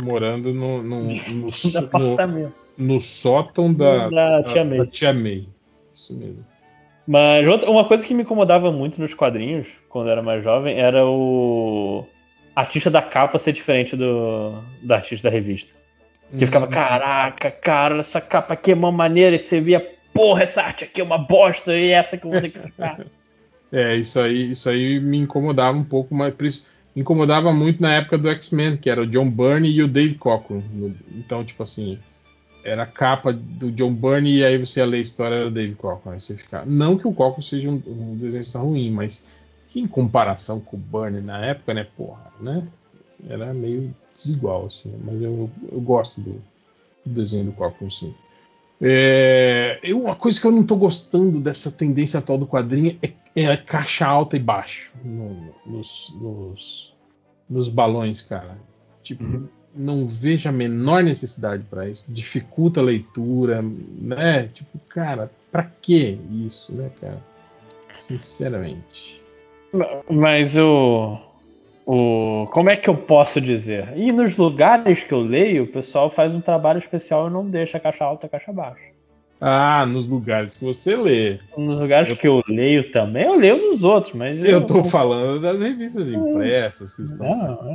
Morando 0.00 0.52
no, 0.52 0.82
no, 0.82 1.04
no, 1.08 2.16
no, 2.26 2.52
no 2.76 3.00
sótão 3.00 3.72
da, 3.72 4.10
da, 4.10 4.42
tia 4.42 4.64
May. 4.64 4.78
da 4.78 4.86
Tia 4.86 5.14
May. 5.14 5.48
Isso 5.94 6.14
mesmo. 6.14 6.44
Mas 7.06 7.46
uma 7.64 7.86
coisa 7.86 8.04
que 8.04 8.12
me 8.12 8.22
incomodava 8.22 8.70
muito 8.70 9.00
nos 9.00 9.14
quadrinhos, 9.14 9.66
quando 9.88 10.08
eu 10.08 10.12
era 10.12 10.22
mais 10.22 10.42
jovem, 10.44 10.78
era 10.78 11.06
o 11.06 12.04
artista 12.54 12.90
da 12.90 13.00
capa 13.00 13.38
ser 13.38 13.52
diferente 13.52 13.96
do, 13.96 14.52
do 14.82 14.94
artista 14.94 15.28
da 15.28 15.34
revista. 15.34 15.72
Que 16.36 16.46
ficava, 16.46 16.66
uhum. 16.66 16.72
caraca, 16.72 17.50
cara, 17.50 17.98
essa 17.98 18.20
capa 18.20 18.54
aqui 18.54 18.72
é 18.72 18.74
uma 18.74 18.90
maneira, 18.90 19.36
e 19.36 19.38
você 19.38 19.60
via, 19.60 19.93
porra, 20.14 20.44
essa 20.44 20.62
arte 20.62 20.84
aqui 20.84 21.00
é 21.00 21.04
uma 21.04 21.18
bosta, 21.18 21.76
e 21.76 21.90
essa 21.90 22.16
que 22.16 22.24
eu 22.24 22.30
vou 22.30 22.40
ter 22.40 22.50
que 22.50 22.60
ficar. 22.60 23.04
é, 23.70 23.96
isso 23.96 24.18
aí, 24.20 24.52
isso 24.52 24.70
aí 24.70 25.00
me 25.00 25.18
incomodava 25.18 25.76
um 25.76 25.84
pouco, 25.84 26.14
mas 26.14 26.62
incomodava 26.96 27.52
muito 27.52 27.82
na 27.82 27.96
época 27.96 28.16
do 28.16 28.30
X-Men, 28.30 28.76
que 28.76 28.88
era 28.88 29.02
o 29.02 29.06
John 29.06 29.28
Byrne 29.28 29.68
e 29.68 29.82
o 29.82 29.88
Dave 29.88 30.14
Cockrum. 30.14 30.62
Então, 31.12 31.44
tipo 31.44 31.64
assim, 31.64 31.98
era 32.62 32.84
a 32.84 32.86
capa 32.86 33.32
do 33.32 33.72
John 33.72 33.92
Byrne 33.92 34.36
e 34.36 34.44
aí 34.44 34.56
você 34.56 34.80
ia 34.80 34.86
ler 34.86 34.98
a 34.98 35.02
história 35.02 35.44
do 35.44 35.50
Dave 35.50 35.74
Cockrum. 35.74 36.12
Aí 36.12 36.20
você 36.20 36.36
ficava... 36.36 36.64
Não 36.64 36.96
que 36.96 37.08
o 37.08 37.12
Cockrum 37.12 37.42
seja 37.42 37.68
um, 37.68 37.82
um 37.86 38.16
desenhista 38.16 38.60
ruim, 38.60 38.90
mas 38.90 39.26
que 39.74 39.80
em 39.80 39.88
comparação 39.88 40.60
com 40.60 40.76
o 40.76 40.80
Burnie 40.80 41.20
na 41.20 41.44
época, 41.44 41.74
né, 41.74 41.84
porra, 41.96 42.32
né? 42.40 42.64
Era 43.28 43.52
meio 43.52 43.92
desigual, 44.14 44.66
assim, 44.66 44.94
mas 45.04 45.20
eu, 45.20 45.50
eu 45.72 45.80
gosto 45.80 46.20
do, 46.20 46.40
do 47.04 47.12
desenho 47.12 47.46
do 47.46 47.52
Corpo, 47.52 47.90
sim. 47.90 48.14
É, 48.80 49.78
eu, 49.82 50.02
uma 50.02 50.16
coisa 50.16 50.40
que 50.40 50.46
eu 50.46 50.50
não 50.50 50.64
tô 50.64 50.76
gostando 50.76 51.40
dessa 51.40 51.70
tendência 51.70 52.18
atual 52.18 52.38
do 52.38 52.46
quadrinho 52.46 52.98
é, 53.02 53.12
é 53.34 53.56
caixa 53.56 54.06
alta 54.06 54.36
e 54.36 54.40
baixo 54.40 54.92
no, 55.04 55.54
nos, 55.64 56.12
nos, 56.20 56.94
nos, 57.48 57.68
balões, 57.68 58.20
cara. 58.22 58.58
Tipo, 59.02 59.24
uhum. 59.24 59.48
não 59.74 60.06
vejo 60.06 60.48
a 60.48 60.52
menor 60.52 61.02
necessidade 61.02 61.62
para 61.70 61.88
isso. 61.88 62.10
Dificulta 62.10 62.80
a 62.80 62.84
leitura, 62.84 63.62
né? 63.62 64.48
Tipo, 64.48 64.78
cara, 64.88 65.30
pra 65.52 65.62
que 65.62 66.18
isso, 66.46 66.72
né, 66.72 66.90
cara? 67.00 67.22
Sinceramente. 67.96 69.22
Mas 70.10 70.56
o. 70.56 71.18
O, 71.86 72.48
como 72.50 72.70
é 72.70 72.76
que 72.76 72.88
eu 72.88 72.96
posso 72.96 73.40
dizer? 73.40 73.92
E 73.94 74.10
nos 74.10 74.36
lugares 74.36 75.04
que 75.04 75.12
eu 75.12 75.20
leio, 75.20 75.64
o 75.64 75.66
pessoal 75.66 76.10
faz 76.10 76.34
um 76.34 76.40
trabalho 76.40 76.78
especial 76.78 77.28
e 77.28 77.32
não 77.32 77.48
deixa 77.48 77.76
a 77.76 77.80
caixa 77.80 78.04
alta 78.04 78.24
e 78.24 78.28
a 78.28 78.30
caixa 78.30 78.52
baixa. 78.52 78.94
Ah, 79.40 79.84
nos 79.84 80.08
lugares 80.08 80.56
que 80.56 80.64
você 80.64 80.96
lê. 80.96 81.38
Nos 81.56 81.78
lugares 81.78 82.08
eu... 82.08 82.16
que 82.16 82.26
eu 82.26 82.42
leio 82.48 82.90
também, 82.90 83.24
eu 83.24 83.36
leio 83.36 83.70
nos 83.70 83.84
outros, 83.84 84.14
mas. 84.14 84.38
Eu, 84.38 84.46
eu 84.46 84.66
tô 84.66 84.82
falando 84.84 85.40
das 85.40 85.60
revistas 85.60 86.08
impressas 86.08 86.94
que 86.94 87.02
estão. 87.02 87.28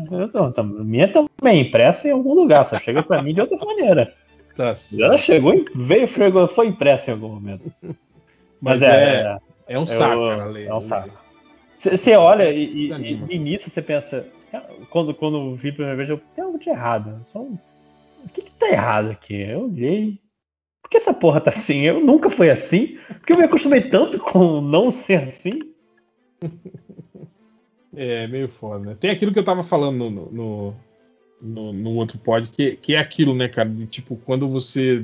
Não, 0.10 0.22
eu 0.22 0.30
tô, 0.30 0.64
minha 0.64 1.08
também 1.08 1.60
é 1.60 1.62
impressa 1.62 2.08
em 2.08 2.12
algum 2.12 2.34
lugar, 2.34 2.66
só 2.66 2.80
chega 2.80 3.04
para 3.04 3.22
mim 3.22 3.36
de 3.36 3.42
outra 3.42 3.58
maneira. 3.64 4.12
Tá 4.56 4.74
certo. 4.74 5.04
Ela 5.04 5.18
chegou, 5.20 5.64
veio, 5.76 6.08
foi 6.08 6.68
impressa 6.68 7.12
em 7.12 7.14
algum 7.14 7.30
momento. 7.30 7.72
Mas, 8.62 8.82
mas 8.82 8.82
é, 8.82 9.22
é, 9.22 9.38
é, 9.76 9.80
um 9.80 9.86
saco, 9.86 10.22
eu. 10.22 10.58
É 10.58 10.74
um 10.74 10.80
saco. 10.80 11.12
Você 11.80 12.14
olha 12.16 12.52
e, 12.52 12.90
e, 12.90 13.26
e, 13.30 13.40
nisso 13.40 13.70
você 13.70 13.82
pensa, 13.82 14.28
quando, 14.90 15.14
quando 15.14 15.56
vi 15.56 15.70
a 15.70 15.74
primeira 15.74 15.96
vez, 15.96 16.10
eu 16.10 16.22
tem 16.36 16.44
algo 16.44 16.60
de 16.60 16.70
errado. 16.70 17.22
Só, 17.24 17.40
o 17.40 17.58
que, 18.34 18.42
que 18.42 18.52
tá 18.52 18.70
errado 18.70 19.12
aqui? 19.12 19.36
Eu 19.36 19.66
olhei. 19.66 20.20
Por 20.82 20.90
que 20.90 20.98
essa 20.98 21.14
porra 21.14 21.40
tá 21.40 21.52
assim? 21.52 21.82
Eu 21.82 22.02
nunca 22.02 22.30
fui 22.30 22.50
assim. 22.50 22.98
Porque 23.08 23.32
eu 23.32 23.38
me 23.38 23.46
acostumei 23.46 23.90
tanto 23.90 24.20
com 24.20 24.60
não 24.60 24.92
ser 24.92 25.24
assim. 25.24 25.52
É, 27.96 28.28
meio 28.28 28.48
foda, 28.48 28.86
né? 28.86 28.98
Tem 28.98 29.10
aquilo 29.10 29.34
que 29.34 29.40
eu 29.40 29.44
tava 29.44 29.64
falando 29.64 30.10
no, 30.10 30.32
no, 30.32 30.76
no, 31.42 31.74
no 31.74 31.96
outro 31.96 32.20
pod, 32.20 32.48
que, 32.48 32.76
que 32.78 32.94
é 32.94 33.00
aquilo, 33.00 33.34
né, 33.36 33.50
cara? 33.50 33.68
De 33.68 33.88
tipo, 33.88 34.16
quando 34.16 34.48
você 34.48 35.04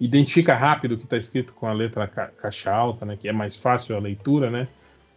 identifica 0.00 0.54
rápido 0.54 0.92
o 0.92 0.98
que 0.98 1.08
tá 1.08 1.16
escrito 1.16 1.52
com 1.52 1.66
a 1.66 1.72
letra 1.72 2.06
ca 2.06 2.28
caixa 2.28 2.72
alta, 2.72 3.04
né? 3.04 3.18
Que 3.20 3.28
é 3.28 3.32
mais 3.32 3.56
fácil 3.56 3.96
a 3.96 4.00
leitura, 4.00 4.48
né? 4.48 4.68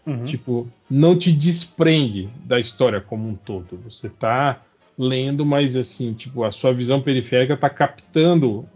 Uhum. 0.05 0.25
Tipo, 0.25 0.67
não 0.89 1.17
te 1.17 1.31
desprende 1.31 2.29
da 2.43 2.59
história 2.59 2.99
como 2.99 3.27
um 3.27 3.35
todo. 3.35 3.79
Você 3.85 4.09
tá 4.09 4.61
lendo, 4.97 5.45
mas 5.45 5.75
assim, 5.75 6.13
tipo, 6.13 6.43
a 6.43 6.51
sua 6.51 6.73
visão 6.73 7.01
periférica 7.01 7.57
tá 7.57 7.69
captando 7.69 8.67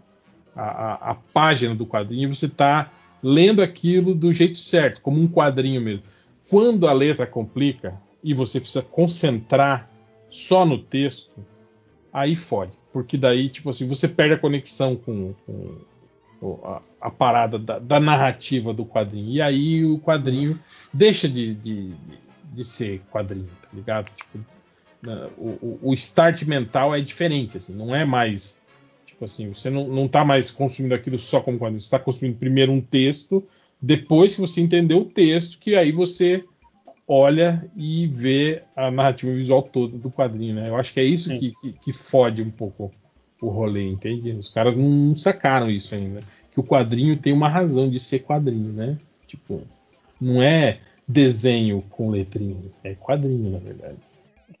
a, 0.56 0.62
a, 0.62 1.10
a 1.10 1.14
página 1.14 1.74
do 1.74 1.86
quadrinho 1.86 2.24
e 2.28 2.34
você 2.34 2.48
tá 2.48 2.90
lendo 3.22 3.62
aquilo 3.62 4.14
do 4.14 4.32
jeito 4.32 4.58
certo, 4.58 5.00
como 5.00 5.20
um 5.20 5.28
quadrinho 5.28 5.80
mesmo. 5.80 6.02
Quando 6.48 6.88
a 6.88 6.92
letra 6.92 7.26
complica 7.26 8.00
e 8.22 8.32
você 8.32 8.60
precisa 8.60 8.82
concentrar 8.82 9.90
só 10.30 10.64
no 10.64 10.78
texto, 10.78 11.44
aí 12.12 12.34
fode. 12.34 12.72
Porque 12.92 13.16
daí, 13.16 13.48
tipo 13.48 13.70
assim, 13.70 13.86
você 13.86 14.08
perde 14.08 14.34
a 14.34 14.38
conexão 14.38 14.96
com, 14.96 15.34
com 15.44 16.60
a, 16.64 16.80
a 17.00 17.10
parada 17.10 17.58
da, 17.58 17.78
da, 17.78 18.00
narrativa 18.00 18.72
do 18.72 18.84
quadrinho. 18.84 19.30
E 19.30 19.40
aí 19.40 19.84
o 19.84 19.98
quadrinho 19.98 20.58
deixa 20.92 21.28
de, 21.28 21.54
de, 21.54 21.94
de 22.52 22.64
ser 22.64 23.00
quadrinho, 23.10 23.50
tá 23.62 23.68
ligado? 23.72 24.10
Tipo, 24.16 24.44
o, 25.36 25.78
o, 25.82 25.94
start 25.94 26.42
mental 26.42 26.94
é 26.94 27.00
diferente, 27.00 27.56
assim, 27.56 27.72
não 27.72 27.94
é 27.94 28.04
mais. 28.04 28.60
Tipo 29.06 29.24
assim, 29.24 29.52
você 29.52 29.70
não, 29.70 29.86
não 29.86 30.08
tá 30.08 30.24
mais 30.24 30.50
consumindo 30.50 30.94
aquilo 30.94 31.18
só 31.18 31.40
como 31.40 31.58
quadrinho, 31.58 31.80
você 31.80 31.86
está 31.86 31.98
consumindo 31.98 32.38
primeiro 32.38 32.72
um 32.72 32.80
texto, 32.80 33.46
depois 33.80 34.34
que 34.34 34.40
você 34.40 34.60
entendeu 34.60 34.98
o 34.98 35.04
texto, 35.04 35.58
que 35.58 35.76
aí 35.76 35.92
você 35.92 36.44
olha 37.06 37.64
e 37.74 38.06
vê 38.06 38.62
a 38.76 38.90
narrativa 38.90 39.32
visual 39.32 39.62
toda 39.62 39.96
do 39.96 40.10
quadrinho, 40.10 40.56
né? 40.56 40.68
Eu 40.68 40.76
acho 40.76 40.92
que 40.92 41.00
é 41.00 41.04
isso 41.04 41.30
que, 41.38 41.54
que, 41.60 41.72
que, 41.72 41.92
fode 41.92 42.42
um 42.42 42.50
pouco 42.50 42.92
o 43.40 43.48
rolê, 43.48 43.86
entende? 43.86 44.32
Os 44.32 44.48
caras 44.48 44.76
não 44.76 45.16
sacaram 45.16 45.70
isso 45.70 45.94
ainda. 45.94 46.20
Que 46.58 46.60
o 46.60 46.64
quadrinho 46.64 47.16
tem 47.16 47.32
uma 47.32 47.48
razão 47.48 47.88
de 47.88 48.00
ser 48.00 48.18
quadrinho, 48.18 48.72
né? 48.72 48.98
Tipo, 49.28 49.62
não 50.20 50.42
é 50.42 50.80
desenho 51.06 51.84
com 51.88 52.10
letrinhas, 52.10 52.80
é 52.82 52.96
quadrinho, 52.96 53.52
na 53.52 53.58
verdade. 53.58 53.98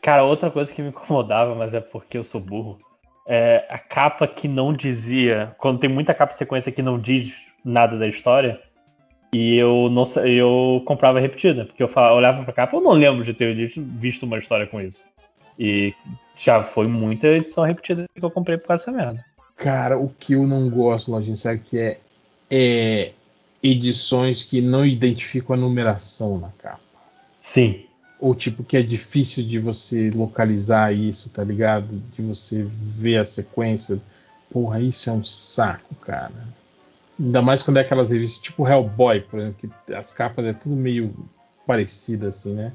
Cara, 0.00 0.22
outra 0.22 0.48
coisa 0.48 0.72
que 0.72 0.80
me 0.80 0.90
incomodava, 0.90 1.56
mas 1.56 1.74
é 1.74 1.80
porque 1.80 2.16
eu 2.16 2.22
sou 2.22 2.40
burro, 2.40 2.78
é 3.26 3.66
a 3.68 3.78
capa 3.80 4.28
que 4.28 4.46
não 4.46 4.72
dizia. 4.72 5.52
Quando 5.58 5.80
tem 5.80 5.90
muita 5.90 6.14
capa 6.14 6.32
sequência 6.34 6.70
que 6.70 6.82
não 6.82 7.00
diz 7.00 7.34
nada 7.64 7.98
da 7.98 8.06
história, 8.06 8.60
e 9.34 9.56
eu 9.56 9.90
não 9.90 10.04
eu 10.24 10.80
comprava 10.86 11.18
repetida, 11.18 11.64
porque 11.64 11.82
eu 11.82 11.88
falava, 11.88 12.14
olhava 12.14 12.44
pra 12.44 12.52
capa, 12.52 12.76
eu 12.76 12.80
não 12.80 12.92
lembro 12.92 13.24
de 13.24 13.34
ter 13.34 13.56
visto 13.76 14.22
uma 14.22 14.38
história 14.38 14.68
com 14.68 14.80
isso. 14.80 15.04
E 15.58 15.92
já 16.36 16.62
foi 16.62 16.86
muita 16.86 17.26
edição 17.26 17.64
repetida 17.64 18.04
que 18.14 18.24
eu 18.24 18.30
comprei 18.30 18.56
por 18.56 18.68
causa 18.68 18.86
dessa 18.86 18.96
merda. 18.96 19.27
Cara, 19.58 19.98
o 19.98 20.08
que 20.08 20.34
eu 20.34 20.46
não 20.46 20.70
gosto, 20.70 21.10
Lojinha, 21.10 21.34
sabe 21.34 21.58
que 21.58 21.76
é, 21.78 21.98
é 22.48 23.12
edições 23.60 24.44
que 24.44 24.60
não 24.60 24.86
identificam 24.86 25.54
a 25.54 25.58
numeração 25.58 26.38
na 26.38 26.48
capa. 26.50 26.80
Sim. 27.40 27.84
Ou 28.20 28.36
tipo 28.36 28.62
que 28.62 28.76
é 28.76 28.82
difícil 28.82 29.44
de 29.44 29.58
você 29.58 30.10
localizar 30.14 30.92
isso, 30.92 31.28
tá 31.30 31.42
ligado? 31.42 32.00
De 32.12 32.22
você 32.22 32.64
ver 32.64 33.18
a 33.18 33.24
sequência. 33.24 34.00
Porra, 34.48 34.80
isso 34.80 35.10
é 35.10 35.12
um 35.12 35.24
saco, 35.24 35.94
cara. 35.96 36.32
Ainda 37.18 37.42
mais 37.42 37.64
quando 37.64 37.78
é 37.78 37.80
aquelas 37.80 38.10
revistas 38.10 38.40
tipo 38.40 38.66
Hellboy, 38.66 39.20
por 39.22 39.40
exemplo, 39.40 39.70
que 39.86 39.92
as 39.92 40.12
capas 40.12 40.46
é 40.46 40.52
tudo 40.52 40.76
meio 40.76 41.12
parecidas 41.66 42.38
assim, 42.38 42.54
né? 42.54 42.72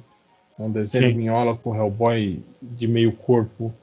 Um 0.59 0.69
desenho 0.69 1.07
de 1.07 1.17
minhola 1.17 1.55
com 1.55 1.73
Hellboy 1.73 2.43
de 2.61 2.87
meio 2.87 3.13
corpo. 3.13 3.73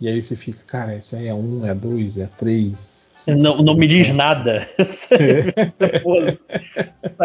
E 0.00 0.08
aí 0.08 0.22
você 0.22 0.34
fica, 0.34 0.60
cara, 0.66 0.94
essa 0.94 1.18
aí 1.18 1.26
é 1.26 1.34
um, 1.34 1.66
é 1.66 1.74
dois, 1.74 2.18
é 2.18 2.26
três. 2.38 3.10
Não, 3.26 3.58
não 3.58 3.74
me 3.74 3.86
diz 3.86 4.08
nada. 4.10 4.66
Essa 4.78 5.08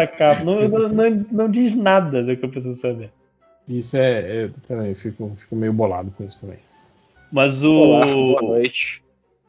capa 0.06 0.44
não, 0.44 0.68
não, 0.68 1.26
não, 1.32 1.50
diz 1.50 1.74
nada 1.74 2.22
do 2.22 2.36
que 2.36 2.44
eu 2.44 2.50
preciso 2.50 2.78
saber. 2.78 3.10
Isso 3.66 3.96
é. 3.96 4.44
é 4.44 4.50
peraí, 4.68 4.90
eu 4.90 4.94
fico, 4.94 5.32
fico 5.36 5.56
meio 5.56 5.72
bolado 5.72 6.12
com 6.16 6.24
isso 6.24 6.42
também. 6.42 6.58
Mas 7.32 7.64
o. 7.64 7.72
Olá, 7.72 8.06
boa 8.06 8.42
noite. 8.42 9.02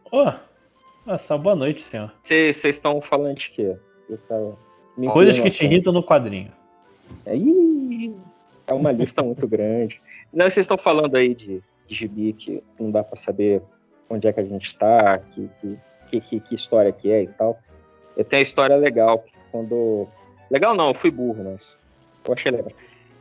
Oh, 0.10 0.32
nossa, 1.06 1.38
boa 1.38 1.56
noite, 1.56 1.82
senhor. 1.82 2.12
Vocês 2.22 2.64
estão 2.64 3.02
falando 3.02 3.38
de 3.38 3.52
quê? 3.52 3.76
Coisas 5.12 5.38
que 5.38 5.52
te 5.52 5.66
irritam 5.66 5.92
no 5.92 6.02
quadrinho. 6.02 6.52
Aí 7.26 8.16
é 8.68 8.74
uma 8.74 8.92
lista 8.92 9.22
muito 9.22 9.46
grande. 9.48 10.02
Não, 10.34 10.46
vocês 10.46 10.64
estão 10.64 10.78
falando 10.78 11.16
aí 11.16 11.36
de, 11.36 11.62
de 11.88 11.96
gibi 11.96 12.34
que 12.34 12.64
não 12.80 12.92
dá 12.92 13.04
para 13.04 13.16
saber 13.16 13.62
onde 14.10 14.28
é 14.28 14.34
que 14.34 14.40
a 14.40 14.44
gente 14.44 14.68
está, 14.68 15.18
que, 15.18 15.50
que, 16.10 16.22
que, 16.22 16.40
que, 16.40 16.56
história 16.56 16.92
que 16.92 17.12
é 17.12 17.24
e 17.24 17.28
tal. 17.28 17.58
Eu 18.16 18.24
tenho 18.24 18.40
a 18.40 18.44
história 18.44 18.76
legal. 18.76 19.24
Quando. 19.52 20.08
Legal 20.50 20.76
não, 20.76 20.90
eu 20.90 20.94
fui 20.94 21.12
burro, 21.12 21.44
mas 21.44 21.78
eu 22.28 22.34
achei 22.34 22.52
legal. 22.52 22.72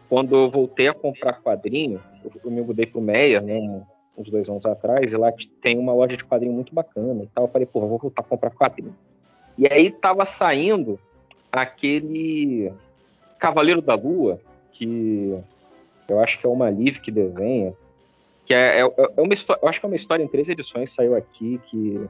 Quando 0.09 0.37
eu 0.37 0.51
voltei 0.51 0.89
a 0.89 0.95
comprar 0.95 1.41
quadrinho, 1.41 2.01
eu 2.45 2.51
me 2.51 2.63
mudei 2.63 2.87
pro 2.87 3.01
Meia, 3.01 3.41
né? 3.41 3.83
uns 4.17 4.31
dois 4.31 4.49
anos 4.49 4.65
atrás, 4.65 5.13
e 5.13 5.17
lá 5.17 5.31
tem 5.61 5.79
uma 5.79 5.93
loja 5.93 6.17
de 6.17 6.25
quadrinho 6.25 6.53
muito 6.53 6.75
bacana 6.75 7.25
e 7.25 7.27
tal. 7.27 7.45
Eu 7.45 7.49
falei, 7.49 7.67
porra, 7.67 7.87
vou 7.87 7.99
voltar 7.99 8.23
a 8.23 8.25
comprar 8.25 8.51
quadrinho. 8.51 8.97
E 9.59 9.67
aí 9.71 9.91
tava 9.91 10.25
saindo 10.25 10.99
aquele 11.53 12.73
Cavaleiro 13.39 13.83
da 13.83 13.95
Lua, 13.95 14.41
que 14.73 15.39
eu 16.09 16.21
acho 16.21 16.39
que 16.39 16.47
é 16.47 16.49
uma 16.49 16.71
Live 16.71 17.01
que 17.01 17.11
desenha, 17.11 17.75
que 18.47 18.55
é, 18.55 18.81
é, 18.81 18.83
é 18.83 19.21
uma 19.21 19.35
história, 19.35 19.61
eu 19.61 19.69
acho 19.69 19.81
que 19.81 19.87
é 19.87 19.89
uma 19.89 19.97
história 19.97 20.23
em 20.23 20.29
três 20.29 20.49
edições, 20.49 20.91
saiu 20.91 21.15
aqui, 21.17 21.61
que 21.65 22.01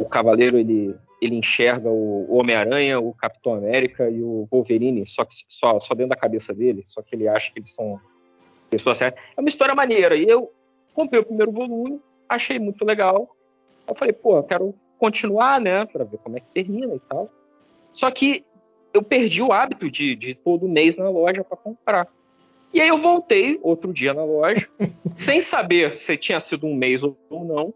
o 0.00 0.06
Cavaleiro 0.06 0.58
ele, 0.58 0.96
ele 1.20 1.36
enxerga 1.36 1.90
o 1.90 2.26
Homem-Aranha, 2.34 2.98
o 2.98 3.12
Capitão 3.12 3.54
América 3.54 4.08
e 4.08 4.22
o 4.22 4.48
Wolverine, 4.50 5.06
só, 5.06 5.24
que, 5.24 5.34
só, 5.46 5.78
só 5.78 5.94
dentro 5.94 6.10
da 6.10 6.16
cabeça 6.16 6.54
dele, 6.54 6.84
só 6.88 7.02
que 7.02 7.14
ele 7.14 7.28
acha 7.28 7.52
que 7.52 7.58
eles 7.58 7.72
são 7.72 8.00
pessoas 8.70 8.98
certas. 8.98 9.22
É 9.36 9.40
uma 9.40 9.48
história 9.48 9.74
maneira, 9.74 10.16
e 10.16 10.24
eu 10.24 10.50
comprei 10.94 11.20
o 11.20 11.24
primeiro 11.24 11.52
volume, 11.52 12.00
achei 12.28 12.58
muito 12.58 12.84
legal. 12.84 13.36
Eu 13.86 13.94
falei, 13.94 14.12
pô, 14.12 14.38
eu 14.38 14.44
quero 14.44 14.74
continuar, 14.98 15.60
né, 15.60 15.84
para 15.84 16.04
ver 16.04 16.18
como 16.18 16.36
é 16.36 16.40
que 16.40 16.46
termina 16.52 16.94
e 16.94 17.00
tal. 17.00 17.30
Só 17.92 18.10
que 18.10 18.44
eu 18.92 19.02
perdi 19.02 19.42
o 19.42 19.52
hábito 19.52 19.90
de, 19.90 20.16
de 20.16 20.34
todo 20.34 20.68
mês 20.68 20.96
na 20.96 21.08
loja 21.08 21.44
para 21.44 21.56
comprar. 21.56 22.08
E 22.72 22.80
aí 22.80 22.88
eu 22.88 22.98
voltei 22.98 23.58
outro 23.62 23.92
dia 23.92 24.12
na 24.12 24.24
loja, 24.24 24.68
sem 25.14 25.40
saber 25.40 25.94
se 25.94 26.16
tinha 26.16 26.38
sido 26.40 26.66
um 26.66 26.74
mês 26.74 27.02
ou 27.02 27.16
não. 27.30 27.72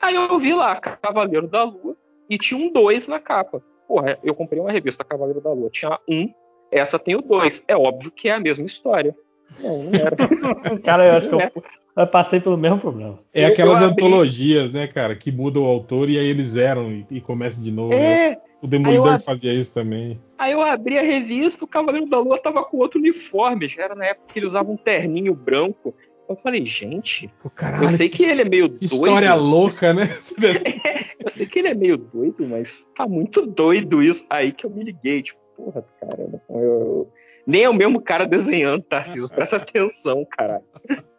Aí 0.00 0.14
eu 0.14 0.38
vi 0.38 0.54
lá 0.54 0.76
Cavaleiro 0.76 1.48
da 1.48 1.64
Lua 1.64 1.96
e 2.28 2.38
tinha 2.38 2.60
um 2.60 2.72
dois 2.72 3.08
na 3.08 3.18
capa. 3.18 3.62
Porra, 3.88 4.18
eu 4.22 4.34
comprei 4.34 4.60
uma 4.60 4.72
revista 4.72 5.04
Cavaleiro 5.04 5.40
da 5.40 5.52
Lua, 5.52 5.70
tinha 5.70 5.98
um, 6.08 6.32
essa 6.70 6.98
tem 6.98 7.16
o 7.16 7.22
dois. 7.22 7.62
É 7.66 7.76
óbvio 7.76 8.10
que 8.10 8.28
é 8.28 8.32
a 8.32 8.40
mesma 8.40 8.66
história. 8.66 9.14
Não, 9.60 9.84
não 9.84 9.92
era. 9.94 10.16
Cara, 10.82 11.06
eu 11.06 11.14
acho 11.16 11.28
que 11.28 11.34
eu, 11.34 11.64
eu 11.96 12.06
passei 12.06 12.40
pelo 12.40 12.56
mesmo 12.56 12.78
problema. 12.78 13.18
É 13.32 13.46
aquelas 13.46 13.82
antologias, 13.82 14.72
né, 14.72 14.86
cara, 14.86 15.16
que 15.16 15.32
muda 15.32 15.58
o 15.58 15.64
autor 15.64 16.10
e 16.10 16.18
aí 16.18 16.26
eles 16.26 16.56
eram 16.56 16.92
e, 16.92 17.06
e 17.10 17.20
começa 17.20 17.62
de 17.62 17.72
novo. 17.72 17.94
É. 17.94 18.30
Né? 18.30 18.36
O 18.62 18.66
Demolidor 18.66 19.14
ab... 19.14 19.22
fazia 19.22 19.52
isso 19.52 19.74
também. 19.74 20.20
Aí 20.38 20.52
eu 20.52 20.62
abri 20.62 20.98
a 20.98 21.02
revista, 21.02 21.64
o 21.64 21.68
Cavaleiro 21.68 22.08
da 22.08 22.18
Lua 22.18 22.38
tava 22.38 22.64
com 22.64 22.78
outro 22.78 22.98
uniforme. 22.98 23.68
Já 23.68 23.84
era 23.84 23.94
na 23.94 24.06
época 24.06 24.32
que 24.32 24.38
ele 24.38 24.46
usava 24.46 24.70
um 24.70 24.76
terninho 24.76 25.34
branco. 25.34 25.94
Eu 26.28 26.36
falei, 26.36 26.64
gente, 26.66 27.30
Pô, 27.40 27.48
caralho, 27.48 27.84
eu 27.84 27.88
sei 27.90 28.08
que, 28.08 28.18
que, 28.18 28.24
ele 28.24 28.42
é 28.42 28.48
meio 28.48 28.68
doido. 28.68 28.82
História 28.82 29.34
louca, 29.36 29.92
né? 29.92 30.04
eu 31.20 31.30
sei 31.30 31.46
que 31.46 31.58
ele 31.60 31.68
é 31.68 31.74
meio 31.74 31.96
doido, 31.96 32.46
mas 32.46 32.88
tá 32.96 33.06
muito 33.06 33.46
doido 33.46 34.02
isso. 34.02 34.26
Aí 34.28 34.50
que 34.50 34.66
eu 34.66 34.70
me 34.70 34.82
liguei, 34.82 35.22
tipo, 35.22 35.38
porra, 35.56 35.84
caramba, 36.00 36.42
eu, 36.48 36.58
eu... 36.58 37.12
nem 37.46 37.62
é 37.62 37.68
o 37.68 37.74
mesmo 37.74 38.00
cara 38.00 38.26
desenhando, 38.26 38.82
Tarcísio. 38.82 39.28
Presta 39.28 39.56
atenção, 39.56 40.24
cara. 40.24 40.60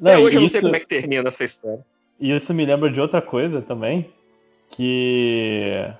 Não, 0.00 0.12
Até 0.12 0.20
hoje 0.20 0.36
eu 0.36 0.42
não 0.42 0.48
sei 0.48 0.60
como 0.60 0.76
é 0.76 0.78
que 0.78 0.86
termina 0.86 1.26
essa 1.26 1.42
história. 1.42 1.84
E 2.20 2.32
isso 2.32 2.54
me 2.54 2.64
lembra 2.64 2.88
de 2.88 3.00
outra 3.00 3.20
coisa 3.20 3.60
também, 3.60 4.08
que 4.68 5.92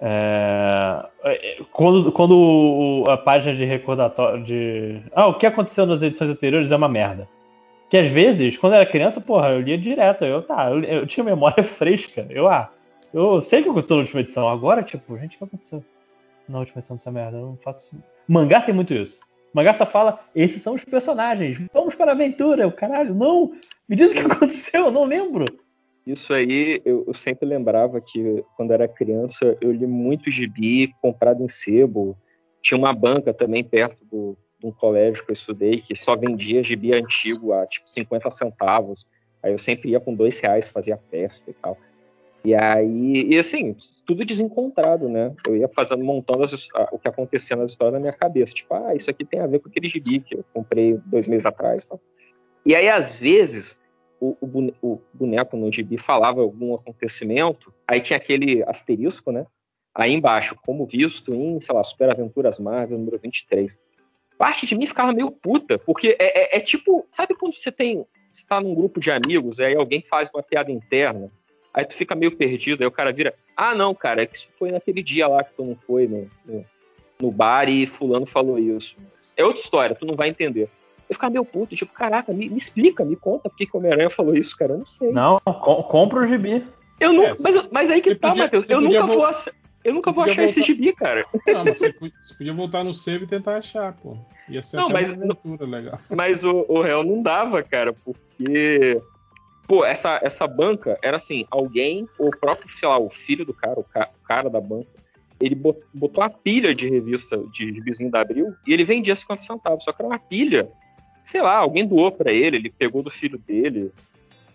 é, 0.00 1.08
é 1.24 1.56
quando, 1.72 2.12
quando 2.12 3.04
a 3.08 3.16
página 3.16 3.54
de 3.54 3.64
recordatório 3.64 4.42
de 4.42 5.00
ah, 5.12 5.26
o 5.26 5.34
que 5.34 5.46
aconteceu 5.46 5.86
nas 5.86 6.02
edições 6.02 6.30
anteriores 6.30 6.70
é 6.70 6.76
uma 6.76 6.88
merda. 6.88 7.28
Que 7.90 7.96
às 7.96 8.10
vezes, 8.10 8.56
quando 8.56 8.74
eu 8.74 8.80
era 8.80 8.90
criança, 8.90 9.20
porra, 9.20 9.50
eu 9.50 9.60
lia 9.60 9.78
direto. 9.78 10.24
Eu, 10.24 10.42
tá, 10.42 10.70
eu, 10.70 10.82
eu 10.84 11.06
tinha 11.06 11.24
memória 11.24 11.62
fresca. 11.64 12.26
Eu, 12.28 12.48
ah, 12.48 12.70
eu 13.12 13.40
sei 13.40 13.60
o 13.60 13.62
que 13.64 13.70
aconteceu 13.70 13.96
na 13.96 14.02
última 14.02 14.20
edição. 14.20 14.48
Agora, 14.48 14.82
tipo, 14.82 15.16
gente, 15.18 15.36
o 15.36 15.38
que 15.38 15.44
aconteceu 15.44 15.84
na 16.48 16.58
última 16.58 16.80
edição 16.80 16.96
dessa 16.96 17.10
merda? 17.10 17.38
Eu 17.38 17.46
não 17.46 17.56
faço. 17.56 17.96
Mangá 18.28 18.60
tem 18.60 18.74
muito 18.74 18.92
isso. 18.92 19.20
Magassa 19.52 19.86
fala: 19.86 20.20
esses 20.34 20.62
são 20.62 20.74
os 20.74 20.84
personagens, 20.84 21.58
vamos 21.72 21.94
para 21.94 22.12
a 22.12 22.14
aventura. 22.14 22.66
O 22.66 22.72
caralho, 22.72 23.14
não! 23.14 23.52
Me 23.88 23.96
diz 23.96 24.12
o 24.12 24.14
que 24.14 24.20
aconteceu, 24.30 24.86
eu 24.86 24.90
não 24.90 25.04
lembro. 25.04 25.46
Isso 26.08 26.32
aí, 26.32 26.80
eu, 26.86 27.04
eu, 27.06 27.12
sempre 27.12 27.46
lembrava 27.46 28.00
que 28.00 28.42
quando 28.56 28.72
era 28.72 28.88
criança 28.88 29.58
eu 29.60 29.70
li 29.70 29.86
muito 29.86 30.30
gibi 30.30 30.90
comprado 31.02 31.44
em 31.44 31.48
sebo. 31.50 32.16
Tinha 32.62 32.78
uma 32.78 32.94
banca 32.94 33.34
também 33.34 33.62
perto 33.62 34.02
do, 34.06 34.34
de 34.58 34.66
um 34.66 34.72
colégio 34.72 35.22
que 35.22 35.30
eu 35.30 35.34
estudei 35.34 35.82
que 35.82 35.94
só 35.94 36.16
vendia 36.16 36.62
gibi 36.62 36.94
antigo 36.94 37.52
a 37.52 37.66
tipo 37.66 37.86
50 37.90 38.30
centavos. 38.30 39.06
Aí 39.42 39.52
eu 39.52 39.58
sempre 39.58 39.90
ia 39.90 40.00
com 40.00 40.14
dois 40.14 40.40
reais, 40.40 40.66
fazia 40.66 40.96
festa 41.10 41.50
e 41.50 41.52
tal. 41.52 41.76
E 42.42 42.54
aí, 42.54 43.28
e 43.28 43.38
assim, 43.38 43.76
tudo 44.06 44.24
desencontrado, 44.24 45.10
né? 45.10 45.34
Eu 45.46 45.58
ia 45.58 45.68
fazendo, 45.68 46.02
montando 46.02 46.42
as, 46.42 46.68
o 46.90 46.98
que 46.98 47.06
acontecia 47.06 47.54
nas 47.54 47.72
histórias 47.72 47.92
na 47.92 48.00
minha 48.00 48.14
cabeça. 48.14 48.54
Tipo, 48.54 48.72
ah, 48.76 48.94
isso 48.94 49.10
aqui 49.10 49.26
tem 49.26 49.40
a 49.40 49.46
ver 49.46 49.58
com 49.58 49.68
aquele 49.68 49.90
gibi 49.90 50.20
que 50.20 50.36
eu 50.36 50.44
comprei 50.54 50.98
dois 51.04 51.28
meses 51.28 51.44
atrás. 51.44 51.84
Tal. 51.84 52.00
E 52.64 52.74
aí, 52.74 52.88
às 52.88 53.14
vezes, 53.14 53.78
o, 54.20 54.36
o, 54.82 55.00
boneco 55.12 55.56
no 55.56 55.72
gibi 55.72 55.96
falava 55.96 56.40
algum 56.40 56.74
acontecimento, 56.74 57.72
aí 57.86 58.00
tinha 58.00 58.16
aquele 58.16 58.62
asterisco, 58.64 59.30
né? 59.30 59.46
Aí 59.94 60.12
embaixo, 60.12 60.56
como 60.64 60.86
visto 60.86 61.34
em, 61.34 61.60
sei 61.60 61.74
lá, 61.74 61.82
Super 61.82 62.10
Aventuras 62.10 62.58
Marvel 62.58 62.98
número 62.98 63.18
23. 63.18 63.78
Parte 64.36 64.66
de 64.66 64.76
mim 64.76 64.86
ficava 64.86 65.12
meio 65.12 65.30
puta, 65.30 65.78
porque 65.78 66.16
é, 66.18 66.56
é, 66.56 66.58
é 66.58 66.60
tipo, 66.60 67.04
sabe 67.08 67.34
quando 67.34 67.54
você 67.54 67.72
tem, 67.72 68.04
você 68.32 68.44
tá 68.46 68.60
num 68.60 68.74
grupo 68.74 69.00
de 69.00 69.10
amigos, 69.10 69.58
aí 69.58 69.74
alguém 69.74 70.00
faz 70.00 70.30
uma 70.32 70.42
piada 70.42 70.70
interna, 70.70 71.30
Aí 71.78 71.84
tu 71.84 71.94
fica 71.94 72.14
meio 72.14 72.36
perdido, 72.36 72.82
aí 72.82 72.86
o 72.88 72.90
cara 72.90 73.12
vira, 73.12 73.34
ah, 73.56 73.72
não, 73.72 73.94
cara, 73.94 74.22
é 74.22 74.26
que 74.26 74.36
isso 74.36 74.48
foi 74.56 74.72
naquele 74.72 75.00
dia 75.00 75.28
lá 75.28 75.44
que 75.44 75.54
tu 75.54 75.64
não 75.64 75.76
foi 75.76 76.08
no, 77.20 77.30
bar 77.30 77.68
e 77.68 77.86
fulano 77.86 78.26
falou 78.26 78.58
isso. 78.58 78.96
É 79.36 79.44
outra 79.44 79.62
história, 79.62 79.94
tu 79.94 80.04
não 80.04 80.16
vai 80.16 80.28
entender. 80.28 80.68
Eu 81.08 81.14
ficava 81.14 81.32
meio 81.32 81.44
puto, 81.44 81.74
tipo, 81.74 81.92
caraca, 81.92 82.32
me, 82.32 82.48
me 82.50 82.58
explica, 82.58 83.04
me 83.04 83.16
conta 83.16 83.48
por 83.48 83.56
que, 83.56 83.64
que 83.66 83.74
o 83.74 83.80
Homem-Aranha 83.80 84.10
falou 84.10 84.34
isso, 84.34 84.56
cara, 84.56 84.74
eu 84.74 84.78
não 84.78 84.86
sei. 84.86 85.10
Não, 85.10 85.38
com, 85.44 85.82
compra 85.84 86.20
o 86.20 86.26
gibi. 86.26 86.64
Eu 87.00 87.12
não, 87.12 87.24
é, 87.24 87.34
mas, 87.40 87.68
mas 87.70 87.90
aí 87.90 88.00
que 88.00 88.14
tá, 88.14 88.34
Matheus, 88.34 88.68
eu 88.68 88.80
nunca 88.80 89.06
vou 89.06 89.24
Eu 89.84 89.94
nunca 89.94 90.10
vou 90.12 90.24
Podia 90.24 90.32
achar 90.32 90.44
esse 90.44 90.60
voltar- 90.60 90.66
gibi, 90.66 90.92
cara. 90.92 91.24
Não, 91.46 91.64
mas 91.64 91.78
você, 91.78 91.92
podia- 91.92 92.14
você 92.24 92.34
podia 92.34 92.52
voltar 92.52 92.84
no 92.84 92.92
sebo 92.92 93.24
e 93.24 93.26
tentar 93.28 93.56
achar, 93.56 93.92
pô. 93.94 94.16
Ia 94.48 94.62
ser 94.62 94.76
Não, 94.76 94.84
até 94.84 94.92
mas 94.94 95.10
uma 95.12 95.24
aventura 95.24 95.66
legal. 95.66 95.98
Mas 96.10 96.42
o, 96.44 96.66
o 96.68 96.82
réu 96.82 97.04
não 97.04 97.22
dava, 97.22 97.62
cara, 97.62 97.92
porque. 97.92 99.00
Pô, 99.66 99.84
essa, 99.84 100.18
essa 100.22 100.46
banca 100.46 100.98
era 101.02 101.16
assim: 101.18 101.46
alguém, 101.50 102.08
o 102.18 102.30
próprio, 102.30 102.68
sei 102.70 102.88
lá, 102.88 102.98
o 102.98 103.08
filho 103.10 103.44
do 103.44 103.52
cara, 103.54 103.78
o, 103.78 103.84
ca- 103.84 104.10
o 104.22 104.26
cara 104.26 104.48
da 104.50 104.60
banca, 104.60 104.88
ele 105.40 105.54
bot- 105.54 105.82
botou 105.94 106.24
uma 106.24 106.30
pilha 106.30 106.74
de 106.74 106.88
revista 106.88 107.36
de 107.52 107.72
gibizinho 107.72 108.10
da 108.10 108.20
Abril 108.22 108.54
e 108.66 108.72
ele 108.72 108.84
vendia 108.84 109.14
50 109.14 109.42
centavos. 109.42 109.84
Só 109.84 109.92
que 109.92 110.00
era 110.02 110.08
uma 110.08 110.18
pilha, 110.18 110.68
sei 111.28 111.42
lá, 111.42 111.56
alguém 111.56 111.86
doou 111.86 112.10
pra 112.10 112.32
ele, 112.32 112.56
ele 112.56 112.70
pegou 112.70 113.02
do 113.02 113.10
filho 113.10 113.36
dele. 113.36 113.92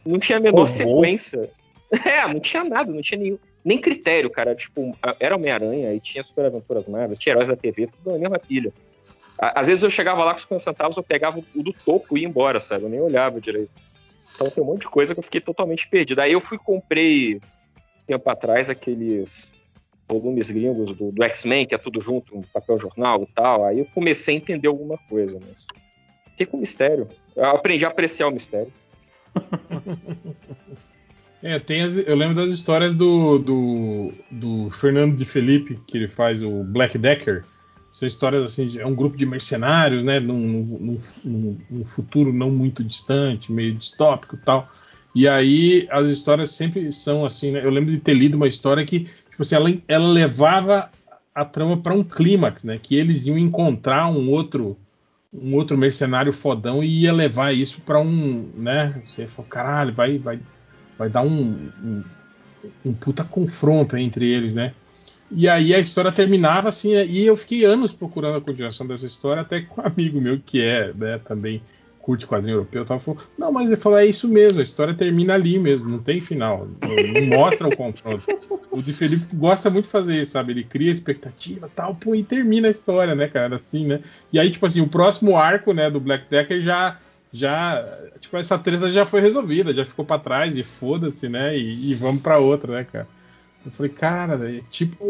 Não 0.04 0.18
tinha 0.18 0.40
a 0.40 0.42
menor 0.42 0.68
Roubou? 0.68 0.68
sequência. 0.68 1.50
É, 2.04 2.28
não 2.28 2.40
tinha 2.40 2.64
nada, 2.64 2.92
não 2.92 3.04
tinha 3.04 3.20
nenhum, 3.20 3.38
nem 3.64 3.78
critério, 3.78 4.28
cara. 4.28 4.56
Tipo, 4.56 4.98
era 5.20 5.36
Homem-Aranha 5.36 5.94
e 5.94 6.00
tinha 6.00 6.24
Super 6.24 6.46
Aventuras 6.46 6.88
Marvel, 6.88 7.16
tinha 7.16 7.34
Heróis 7.34 7.48
da 7.48 7.56
TV, 7.56 7.86
tudo 7.86 8.14
na 8.14 8.18
mesma 8.18 8.40
pilha. 8.40 8.74
Às 9.38 9.68
vezes 9.68 9.84
eu 9.84 9.92
chegava 9.92 10.24
lá 10.24 10.34
com 10.34 10.40
50 10.40 10.60
centavos, 10.60 10.98
eu 10.98 11.04
pegava 11.04 11.38
o 11.38 11.62
do 11.62 11.72
topo 11.72 12.18
e 12.18 12.22
ia 12.22 12.28
embora, 12.28 12.60
sabe? 12.60 12.86
Eu 12.86 12.90
nem 12.90 13.00
olhava 13.00 13.40
direito. 13.40 13.70
Então 14.34 14.50
tem 14.50 14.64
um 14.64 14.66
monte 14.66 14.82
de 14.82 14.88
coisa 14.88 15.14
que 15.14 15.20
eu 15.20 15.24
fiquei 15.24 15.40
totalmente 15.40 15.88
perdido. 15.88 16.20
Aí 16.20 16.32
eu 16.32 16.42
fui 16.42 16.58
e 16.58 16.60
comprei, 16.60 17.40
tempo 18.08 18.28
atrás, 18.28 18.72
aqueles 18.72 19.52
volumes 20.10 20.50
gringos 20.50 20.94
do, 20.94 21.12
do 21.12 21.24
X-Men, 21.26 21.68
que 21.68 21.76
é 21.76 21.78
tudo 21.78 22.02
junto, 22.02 22.36
um 22.36 22.42
papel 22.42 22.80
jornal 22.80 23.22
e 23.22 23.28
tal. 23.36 23.66
Aí 23.66 23.78
eu 23.78 23.88
comecei 23.94 24.34
a 24.34 24.38
entender 24.38 24.68
alguma 24.68 24.98
coisa, 24.98 25.40
mas 25.48 25.68
fiquei 26.34 26.46
com 26.46 26.58
mistério. 26.58 27.08
Eu 27.36 27.46
aprendi 27.46 27.86
a 27.86 27.88
apreciar 27.88 28.28
o 28.28 28.32
mistério. 28.32 28.72
É, 31.46 31.60
tem 31.60 31.82
as- 31.82 31.98
eu 31.98 32.16
lembro 32.16 32.36
das 32.36 32.50
histórias 32.58 32.94
do, 32.94 33.38
do, 33.38 34.14
do 34.32 34.70
Fernando 34.72 35.14
de 35.18 35.26
Felipe, 35.26 35.78
que 35.86 35.98
ele 35.98 36.08
faz 36.08 36.42
o 36.42 36.64
Black 36.64 36.98
Decker. 36.98 37.44
São 37.92 38.08
histórias 38.08 38.44
assim, 38.46 38.80
é 38.80 38.86
um 38.86 38.96
grupo 38.96 39.18
de 39.18 39.26
mercenários, 39.26 40.06
né? 40.06 40.22
Num, 40.22 40.40
num- 40.40 40.98
num- 41.26 41.58
num 41.70 41.86
futuro 41.86 42.32
não 42.32 42.50
muito 42.50 42.82
distante, 42.82 43.52
meio 43.52 43.76
distópico 43.76 44.38
tal. 44.38 44.70
E 45.14 45.28
aí 45.28 45.86
as 45.92 46.08
histórias 46.08 46.50
sempre 46.52 46.90
são 46.94 47.26
assim, 47.26 47.52
né? 47.52 47.60
Eu 47.64 47.72
lembro 47.72 47.92
de 47.92 48.00
ter 48.00 48.14
lido 48.14 48.36
uma 48.36 48.48
história 48.48 48.86
que, 48.86 49.02
tipo 49.02 49.42
assim, 49.42 49.56
ela, 49.56 49.70
ela 49.90 50.08
levava 50.08 50.90
a 51.36 51.44
trama 51.44 51.76
para 51.76 51.94
um 51.94 52.06
clímax, 52.06 52.64
né? 52.64 52.80
Que 52.82 52.96
eles 52.96 53.26
iam 53.26 53.38
encontrar 53.38 54.08
um 54.10 54.30
outro 54.32 54.78
um 55.34 55.56
outro 55.56 55.78
mercenário 55.78 56.32
fodão 56.32 56.84
e 56.84 57.02
ia 57.02 57.14
levar 57.14 57.54
isso 57.54 57.82
para 57.82 58.00
um, 58.00 58.50
né? 58.56 59.02
Você 59.04 59.28
falou, 59.28 59.50
caralho, 59.50 59.94
vai, 59.94 60.18
vai, 60.18 60.40
vai 60.98 61.10
dar 61.10 61.22
um, 61.22 61.70
um, 61.84 62.04
um 62.86 62.94
puta 62.94 63.24
confronto 63.24 63.98
entre 63.98 64.30
eles, 64.30 64.54
né? 64.54 64.74
E 65.32 65.50
aí 65.50 65.74
a 65.74 65.80
história 65.80 66.12
terminava 66.12 66.70
assim, 66.70 66.92
e 66.92 67.26
eu 67.26 67.36
fiquei 67.36 67.66
anos 67.66 67.92
procurando 67.92 68.38
a 68.38 68.42
continuação 68.42 68.86
dessa 68.86 69.08
história, 69.08 69.42
até 69.42 69.62
com 69.62 69.82
um 69.82 69.86
amigo 69.86 70.22
meu 70.22 70.40
que 70.40 70.62
é, 70.62 70.94
né, 70.94 71.20
também 71.26 71.62
curte 72.04 72.28
quadrinho 72.28 72.56
europeu, 72.56 72.86
falando, 72.86 73.24
não, 73.38 73.50
mas 73.50 73.68
ele 73.68 73.78
falou, 73.78 73.98
é 73.98 74.06
isso 74.06 74.28
mesmo, 74.28 74.60
a 74.60 74.64
história 74.64 74.94
termina 74.94 75.34
ali 75.34 75.58
mesmo, 75.58 75.90
não 75.90 76.00
tem 76.00 76.20
final, 76.20 76.68
não, 76.82 77.38
mostra 77.38 77.68
o 77.68 77.76
confronto. 77.76 78.24
O 78.70 78.82
de 78.82 78.92
Felipe 78.92 79.26
gosta 79.36 79.70
muito 79.70 79.86
de 79.86 79.92
fazer 79.92 80.22
isso, 80.22 80.34
sabe? 80.34 80.52
Ele 80.52 80.66
cria 80.66 80.92
expectativa 80.92 81.70
tal, 81.74 81.96
pô, 81.96 82.14
e 82.14 82.22
termina 82.22 82.68
a 82.68 82.72
história, 82.72 83.16
né, 83.16 83.30
cara, 83.30 83.56
assim, 83.56 83.88
né? 83.88 84.02
E 84.34 84.40
aí, 84.40 84.52
tipo 84.52 84.66
assim, 84.66 84.82
o 84.82 84.88
próximo 84.88 85.38
arco, 85.38 85.74
né, 85.74 85.90
do 85.90 86.00
Black 86.00 86.30
Decker 86.30 86.62
já 86.62 87.00
já, 87.36 87.84
tipo, 88.20 88.38
essa 88.38 88.60
treta 88.60 88.92
já 88.92 89.08
foi 89.08 89.20
resolvida, 89.20 89.74
já 89.74 89.84
ficou 89.84 90.06
pra 90.06 90.20
trás 90.20 90.56
e 90.56 90.64
foda-se, 90.64 91.28
né? 91.28 91.58
E, 91.58 91.92
e 91.92 91.96
vamos 91.96 92.22
pra 92.22 92.38
outra, 92.38 92.76
né, 92.76 92.84
cara? 92.84 93.08
Eu 93.66 93.72
falei, 93.72 93.92
cara, 93.92 94.52
é 94.54 94.60
tipo 94.70 95.06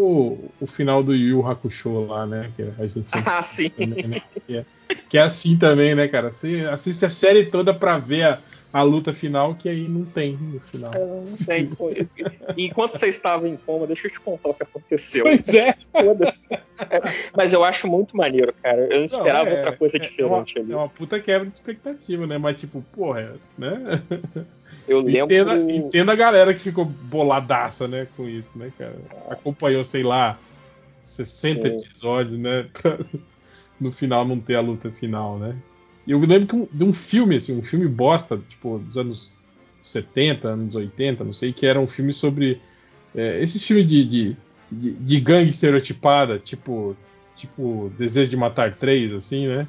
o, 0.62 0.68
final 0.68 1.04
do 1.04 1.16
Yu 1.16 1.40
Yu 1.40 1.48
Hakusho 1.48 2.06
lá, 2.06 2.26
né? 2.26 2.52
Que 2.56 2.62
a 2.78 2.88
gente 2.88 3.10
sempre 3.10 3.32
Ah, 3.32 3.42
sim. 3.42 3.70
também, 3.70 4.08
né? 4.08 4.22
que, 4.46 4.58
é, 4.58 4.66
que 5.10 5.18
é 5.18 5.22
assim 5.22 5.58
também, 5.58 5.96
né, 5.96 6.08
cara? 6.08 6.32
Você 6.32 6.68
assiste 6.70 7.04
a 7.06 7.10
série 7.10 7.46
toda 7.46 7.74
pra 7.74 7.98
ver 7.98 8.24
a, 8.24 8.40
a 8.74 8.82
luta 8.82 9.14
final, 9.14 9.54
que 9.54 9.70
aí 9.70 9.88
não 9.88 10.04
tem 10.04 10.36
no 10.36 10.60
final. 10.60 10.90
Não 10.96 11.24
tem. 11.46 11.68
pô. 11.68 11.92
E 11.92 12.66
Enquanto 12.66 12.98
você 12.98 13.08
estava 13.08 13.48
em 13.48 13.56
coma, 13.56 13.86
deixa 13.86 14.08
eu 14.08 14.12
te 14.12 14.20
contar 14.20 14.50
o 14.50 14.54
que 14.56 14.64
aconteceu. 14.64 15.24
Pois 15.24 15.48
é. 15.50 15.70
É, 15.70 17.02
Mas 17.38 17.54
eu 17.54 17.64
acho 17.64 17.88
muito 17.88 18.18
maneiro, 18.18 18.52
cara. 18.64 18.82
Eu 18.92 18.98
não 18.98 19.06
esperava 19.06 19.48
é- 19.50 19.58
outra 19.60 19.78
coisa 19.78 19.98
é- 19.98 20.00
diferente 20.00 20.24
é 20.24 20.26
uma, 20.26 20.64
ali. 20.64 20.72
É 20.74 20.76
uma 20.76 20.90
puta 20.90 21.20
quebra 21.20 21.48
de 21.48 21.54
expectativa, 21.54 22.26
né? 22.26 22.40
Mas, 22.40 22.58
tipo, 22.58 22.82
porra, 22.92 23.36
né? 23.56 24.02
Eu 24.88 25.02
lembro. 25.06 25.34
Entenda, 25.36 25.72
entenda 25.72 26.12
a 26.12 26.16
galera 26.16 26.52
que 26.52 26.60
ficou 26.60 26.84
boladaça, 26.84 27.88
né, 27.88 28.08
com 28.18 28.28
isso, 28.28 28.58
né, 28.58 28.72
cara? 28.76 28.96
Acompanhou, 29.30 29.86
sei 29.86 30.02
lá, 30.02 30.40
60 31.04 31.68
Sim. 31.68 31.78
episódios, 31.78 32.40
né? 32.40 32.68
Pra 32.74 32.98
no 33.80 33.92
final 33.92 34.26
não 34.26 34.40
ter 34.40 34.56
a 34.56 34.62
luta 34.62 34.90
final, 34.90 35.38
né? 35.38 35.56
Eu 36.08 36.20
me 36.20 36.26
lembro 36.26 36.58
um- 36.58 36.68
de 36.72 36.84
um 36.84 36.94
filme, 36.94 37.38
assim, 37.38 37.58
um 37.58 37.64
filme 37.64 37.88
bosta, 37.88 38.40
tipo, 38.50 38.80
dos 38.80 38.98
anos 38.98 39.32
70, 39.82 40.50
anos 40.50 40.76
80, 40.76 41.24
não 41.24 41.34
sei, 41.34 41.54
que 41.54 41.66
era 41.66 41.80
um 41.80 41.88
filme 41.88 42.14
sobre. 42.14 42.62
É, 43.16 43.42
esse 43.42 43.60
filme 43.60 43.84
de, 43.84 44.06
de, 44.06 44.38
de, 44.72 44.92
de 44.94 45.20
gangue 45.22 45.50
estereotipada, 45.50 46.40
tipo, 46.40 46.96
tipo 47.36 47.92
Desejo 47.98 48.30
de 48.30 48.38
Matar 48.38 48.76
Três, 48.76 49.14
assim, 49.14 49.48
né? 49.48 49.68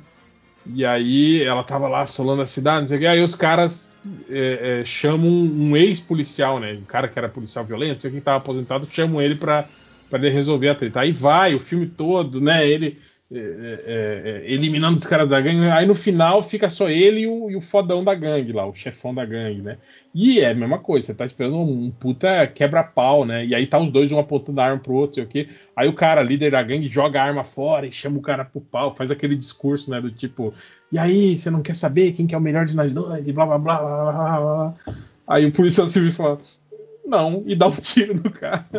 E 0.67 0.85
aí 0.85 1.43
ela 1.43 1.63
tava 1.63 1.89
lá 1.89 2.03
assolando 2.03 2.41
a 2.41 2.47
cidade, 2.47 2.83
não 2.83 2.89
sei 2.89 2.97
o 2.97 3.01
que. 3.01 3.07
Aí 3.07 3.23
os 3.23 3.35
caras 3.35 3.95
é, 4.31 4.81
é, 4.81 4.85
chamam 4.85 5.29
um 5.31 5.77
ex-policial, 5.77 6.59
né? 6.59 6.73
Um 6.73 6.85
cara 6.85 7.07
que 7.07 7.19
era 7.19 7.29
policial 7.29 7.65
violento, 7.67 7.95
não 7.95 8.01
sei 8.01 8.11
o 8.11 8.15
que, 8.15 8.21
tava 8.21 8.39
aposentado, 8.39 8.89
chamam 8.91 9.21
ele 9.21 9.35
pra 9.35 9.69
ele 10.13 10.31
resolver 10.31 10.69
a 10.71 10.75
treta. 10.75 11.01
Aí 11.01 11.13
vai 11.13 11.55
o 11.55 11.61
filme 11.61 11.87
todo, 11.87 12.41
né? 12.41 12.67
Ele 12.67 12.99
é, 13.39 13.81
é, 13.87 14.45
é, 14.47 14.53
eliminando 14.53 14.97
os 14.97 15.07
caras 15.07 15.29
da 15.29 15.41
gangue. 15.41 15.69
Aí 15.71 15.87
no 15.87 15.95
final 15.95 16.43
fica 16.43 16.71
só 16.71 16.89
ele 16.89 17.21
e 17.23 17.27
o, 17.27 17.51
e 17.51 17.57
o 17.57 17.61
fodão 17.61 18.05
da 18.05 18.15
gangue 18.15 18.53
lá, 18.53 18.67
o 18.67 18.75
chefão 18.75 19.15
da 19.15 19.25
gangue, 19.25 19.63
né? 19.63 19.79
E 20.15 20.41
é 20.41 20.51
a 20.51 20.55
mesma 20.55 20.79
coisa, 20.79 21.07
você 21.07 21.15
tá 21.15 21.25
esperando 21.25 21.57
um, 21.57 21.87
um 21.87 21.91
puta 21.91 22.47
quebra-pau, 22.47 23.25
né? 23.25 23.45
E 23.45 23.55
aí 23.55 23.67
tá 23.67 23.79
os 23.79 23.91
dois, 23.91 24.13
um 24.13 24.19
apontando 24.19 24.61
a 24.61 24.65
arma 24.67 24.81
pro 24.81 24.95
outro, 24.95 25.17
sei 25.17 25.25
o 25.25 25.27
quê. 25.27 25.49
Aí 25.77 25.89
o 25.89 25.93
cara, 25.95 26.23
líder 26.23 26.53
da 26.53 26.63
gangue, 26.63 26.87
joga 26.87 27.21
a 27.21 27.25
arma 27.25 27.45
fora 27.45 27.87
e 27.87 27.93
chama 27.93 28.19
o 28.19 28.23
cara 28.23 28.45
pro 28.45 28.61
pau, 28.61 28.95
faz 28.95 29.11
aquele 29.11 29.37
discurso, 29.37 29.91
né? 29.91 30.01
Do 30.01 30.11
tipo, 30.11 30.55
e 30.93 30.99
aí, 30.99 31.37
você 31.37 31.51
não 31.51 31.63
quer 31.63 31.75
saber 31.75 32.13
quem 32.13 32.27
que 32.27 32.35
é 32.35 32.39
o 32.39 32.41
melhor 32.41 32.67
de 32.67 32.77
nós 32.77 32.93
dois? 32.93 33.27
E 33.27 33.33
blá 33.33 33.45
blá 33.47 33.59
blá 33.59 33.79
blá 33.79 34.13
blá 34.13 34.41
blá. 34.41 34.75
Aí 35.27 35.45
o 35.47 35.53
policial 35.53 35.89
civil 35.89 36.13
fala, 36.13 36.39
não, 37.05 37.43
e 37.47 37.57
dá 37.57 37.67
um 37.67 37.73
tiro 37.73 38.15
no 38.15 38.31
cara. 38.31 38.65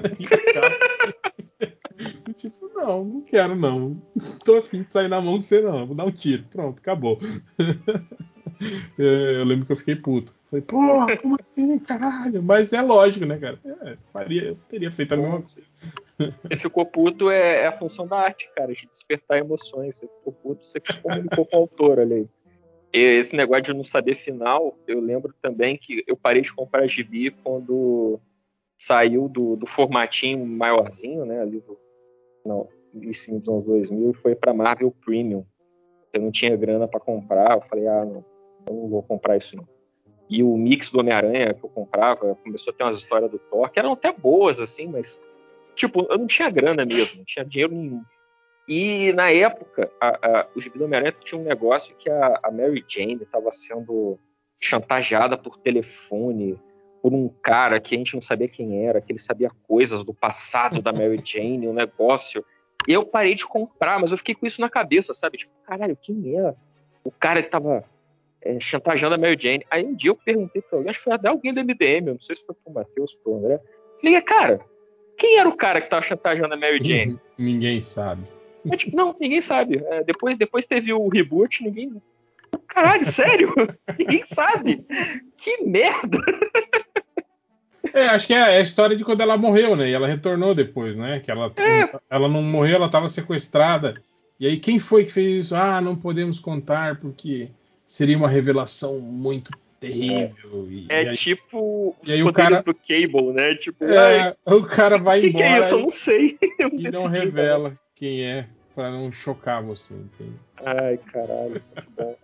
Cara- 0.54 1.16
não, 2.76 3.04
não 3.04 3.22
quero 3.22 3.56
não. 3.56 4.00
Tô 4.44 4.58
afim 4.58 4.84
de 4.84 4.92
sair 4.92 5.08
na 5.08 5.22
mão 5.22 5.40
de 5.40 5.46
você 5.46 5.62
não. 5.62 5.88
Vou 5.88 5.96
dar 5.96 6.06
um 6.06 6.12
tiro. 6.12 6.44
Pronto, 6.52 6.80
acabou. 6.80 7.20
É, 8.98 9.42
Eu 9.42 9.44
lembro 9.44 9.66
que 9.66 9.72
eu 9.74 9.78
fiquei 9.78 9.96
puto. 9.96 10.34
Falei, 10.50 10.64
porra, 10.64 11.18
como 11.18 11.36
assim, 11.40 11.78
caralho? 11.80 12.42
Mas 12.42 12.72
é 12.72 12.82
lógico, 12.82 13.26
né, 13.26 13.38
cara? 13.38 13.60
É, 13.82 13.98
faria, 14.14 14.44
eu 14.50 14.58
teria 14.70 14.92
feito 14.92 15.14
a 15.14 15.18
mesma 15.18 15.42
coisa. 15.42 15.58
Você 16.44 16.58
ficou 16.58 16.86
puto 16.86 17.30
é, 17.30 17.64
é 17.64 17.68
a 17.68 17.72
função 17.72 18.08
da 18.08 18.18
arte, 18.18 18.50
cara, 18.56 18.74
de 18.74 18.88
despertar 18.88 19.40
emoções. 19.40 19.96
Você 19.96 20.08
ficou 20.08 20.32
puto, 20.32 20.66
você 20.66 20.80
comunicou 20.80 21.46
com 21.46 21.58
o 21.58 21.60
autor 21.60 22.00
ali. 22.00 22.30
E 22.94 23.00
esse 23.00 23.36
negócio 23.36 23.64
de 23.64 23.74
não 23.74 23.84
saber 23.84 24.16
final, 24.16 24.78
eu 24.88 25.02
lembro 25.02 25.34
também 25.42 25.78
que 25.78 26.04
eu 26.08 26.16
parei 26.16 26.42
de 26.42 26.54
comprar 26.54 26.88
gibi 26.88 27.30
quando 27.30 28.20
saiu 28.78 29.28
do, 29.28 29.58
do 29.58 29.66
formatinho 29.66 30.46
maiorzinho, 30.46 31.26
né, 31.26 31.42
ali 31.42 31.60
do 31.60 31.78
não, 32.46 32.68
início 32.94 33.38
dos 33.40 33.50
anos 33.50 33.66
2000 33.66 34.12
e 34.12 34.14
foi 34.14 34.36
para 34.36 34.54
Marvel 34.54 34.94
Premium. 35.04 35.46
Eu 36.14 36.22
não 36.22 36.32
tinha 36.32 36.56
grana 36.56 36.88
para 36.88 37.00
comprar, 37.00 37.56
eu 37.56 37.62
falei, 37.62 37.88
ah, 37.88 38.06
não, 38.06 38.26
eu 38.68 38.74
não 38.74 38.88
vou 38.88 39.04
comprar 39.04 39.38
isso 39.38 39.56
não. 39.56 39.68
E 40.30 40.42
o 40.42 40.58
mix 40.58 40.90
do 40.90 41.00
Homem-Aranha 41.00 41.54
que 41.54 41.64
eu 41.64 41.70
comprava 41.70 42.36
começou 42.36 42.72
a 42.72 42.76
ter 42.76 42.84
umas 42.84 42.98
histórias 42.98 43.30
do 43.30 43.38
Thor, 43.38 43.70
que 43.70 43.80
eram 43.80 43.94
até 43.94 44.12
boas, 44.12 44.60
assim, 44.60 44.88
mas 44.88 45.20
tipo, 45.76 46.08
eu 46.10 46.18
não 46.18 46.26
tinha 46.26 46.50
grana 46.50 46.86
mesmo, 46.86 47.18
não 47.18 47.26
tinha 47.26 47.46
dinheiro 47.46 47.74
nenhum. 47.74 48.02
E 48.68 49.14
na 49.14 49.32
época, 49.32 49.92
a, 50.02 50.08
a, 50.08 50.48
o 50.56 50.62
Gibi 50.62 50.80
do 50.80 50.86
Homem-Aranha 50.86 51.16
tinha 51.24 51.40
um 51.40 51.44
negócio 51.44 51.96
que 51.98 52.10
a, 52.10 52.40
a 52.42 52.52
Mary 52.52 52.84
Jane 52.88 53.22
estava 53.22 53.52
sendo 53.52 54.18
chantageada 54.60 55.38
por 55.38 55.58
telefone 55.58 56.60
por 57.06 57.14
um 57.14 57.30
cara 57.30 57.80
que 57.80 57.94
a 57.94 57.98
gente 58.00 58.16
não 58.16 58.22
sabia 58.22 58.48
quem 58.48 58.84
era, 58.84 59.00
que 59.00 59.12
ele 59.12 59.20
sabia 59.20 59.52
coisas 59.68 60.04
do 60.04 60.12
passado 60.12 60.82
da 60.82 60.92
Mary 60.92 61.22
Jane, 61.24 61.68
um 61.68 61.74
negócio. 61.74 62.44
E 62.88 62.94
eu 62.94 63.06
parei 63.06 63.36
de 63.36 63.46
comprar, 63.46 64.00
mas 64.00 64.12
eu 64.12 64.18
fiquei 64.18 64.34
com 64.34 64.48
isso 64.48 64.60
na 64.60 64.72
cabeça, 64.72 65.14
sabe? 65.14 65.38
Tipo, 65.38 65.54
caralho, 65.68 65.96
quem 66.02 66.36
é 66.36 66.56
o 67.04 67.12
cara 67.12 67.44
que 67.44 67.50
tava 67.50 67.86
é, 68.42 68.60
chantageando 68.60 69.14
a 69.14 69.20
Mary 69.20 69.38
Jane? 69.40 69.64
Aí 69.70 69.86
um 69.86 69.94
dia 69.94 70.10
eu 70.10 70.16
perguntei 70.16 70.64
pra 70.64 70.80
alguém, 70.80 70.90
acho 70.90 70.98
que 70.98 71.04
foi 71.04 71.14
até 71.14 71.28
alguém 71.28 71.54
do 71.54 71.64
MDM, 71.64 72.08
eu 72.08 72.14
não 72.16 72.20
sei 72.20 72.38
se 72.38 72.44
foi 72.44 72.56
pro 72.56 72.74
Matheus, 72.74 73.14
pro 73.24 73.38
André. 73.38 73.62
Falei, 74.02 74.20
cara, 74.24 74.60
quem 75.16 75.38
era 75.38 75.48
o 75.48 75.56
cara 75.56 75.82
que 75.82 75.90
tava 75.92 76.02
chantageando 76.02 76.56
a 76.56 76.58
Mary 76.58 76.84
Jane? 76.84 77.20
Ninguém 77.38 77.84
sabe. 77.84 78.24
É, 78.68 78.76
tipo, 78.76 78.98
não, 78.98 79.16
ninguém 79.20 79.42
sabe. 79.42 79.78
É, 79.78 80.04
depois, 80.04 80.36
depois 80.40 80.66
teve 80.66 80.92
o 80.92 81.08
reboot, 81.08 81.64
ninguém. 81.64 82.02
Caralho, 82.68 83.06
sério? 83.06 83.54
ninguém 83.96 84.26
sabe. 84.26 84.84
Que 85.38 85.64
merda! 85.64 86.18
É, 87.96 88.08
acho 88.08 88.28
que 88.28 88.34
é 88.34 88.42
a 88.58 88.62
história 88.62 88.96
de 88.96 89.04
quando 89.06 89.22
ela 89.22 89.38
morreu, 89.38 89.76
né? 89.76 89.90
E 89.90 89.94
ela 89.94 90.08
retornou 90.08 90.54
depois, 90.54 90.96
né? 90.96 91.20
Que 91.22 91.32
ela, 91.32 91.52
É. 91.58 91.90
ela 92.10 92.28
não 92.28 92.44
morreu, 92.44 92.76
ela 92.76 92.88
estava 92.88 93.08
sequestrada. 93.08 93.94
E 94.40 94.46
aí, 94.46 94.60
quem 94.60 94.80
foi 94.80 95.06
que 95.06 95.14
fez 95.14 95.46
isso? 95.46 95.56
Ah, 95.56 95.80
não 95.80 95.96
podemos 95.96 96.38
contar 96.40 97.00
porque 97.00 97.50
seria 97.88 98.18
uma 98.18 98.28
revelação 98.28 99.00
muito 99.00 99.50
terrível. 99.80 100.68
E, 100.70 100.86
É 100.90 101.04
e 101.04 101.08
aí, 101.10 101.16
tipo 101.16 101.96
os 102.02 102.10
e 102.10 102.14
aí 102.14 102.24
o 102.24 102.34
cara- 102.34 102.62
do 102.62 102.74
Cable, 102.76 103.32
né? 103.34 103.56
Tipo, 103.56 103.86
ai, 103.86 104.36
é, 104.46 104.54
o 104.54 104.64
cara 104.64 104.98
vai 104.98 105.20
o 105.20 105.22
que, 105.22 105.30
que 105.32 105.38
embora 105.38 105.56
é 105.56 105.60
isso? 105.62 105.74
Eu 105.76 105.80
não 105.80 105.90
sei. 105.90 106.38
Eu 106.60 106.70
e 106.74 106.84
não 106.90 107.08
decidi, 107.10 107.26
revela 107.26 107.80
quem 107.96 108.26
é, 108.26 108.48
pra 108.74 108.92
não 108.92 109.10
chocar 109.12 109.64
você, 109.64 109.94
entende? 109.94 110.36
Ai, 110.66 110.98
caralho, 111.14 111.52
muito 111.74 111.88
bom. 111.96 112.16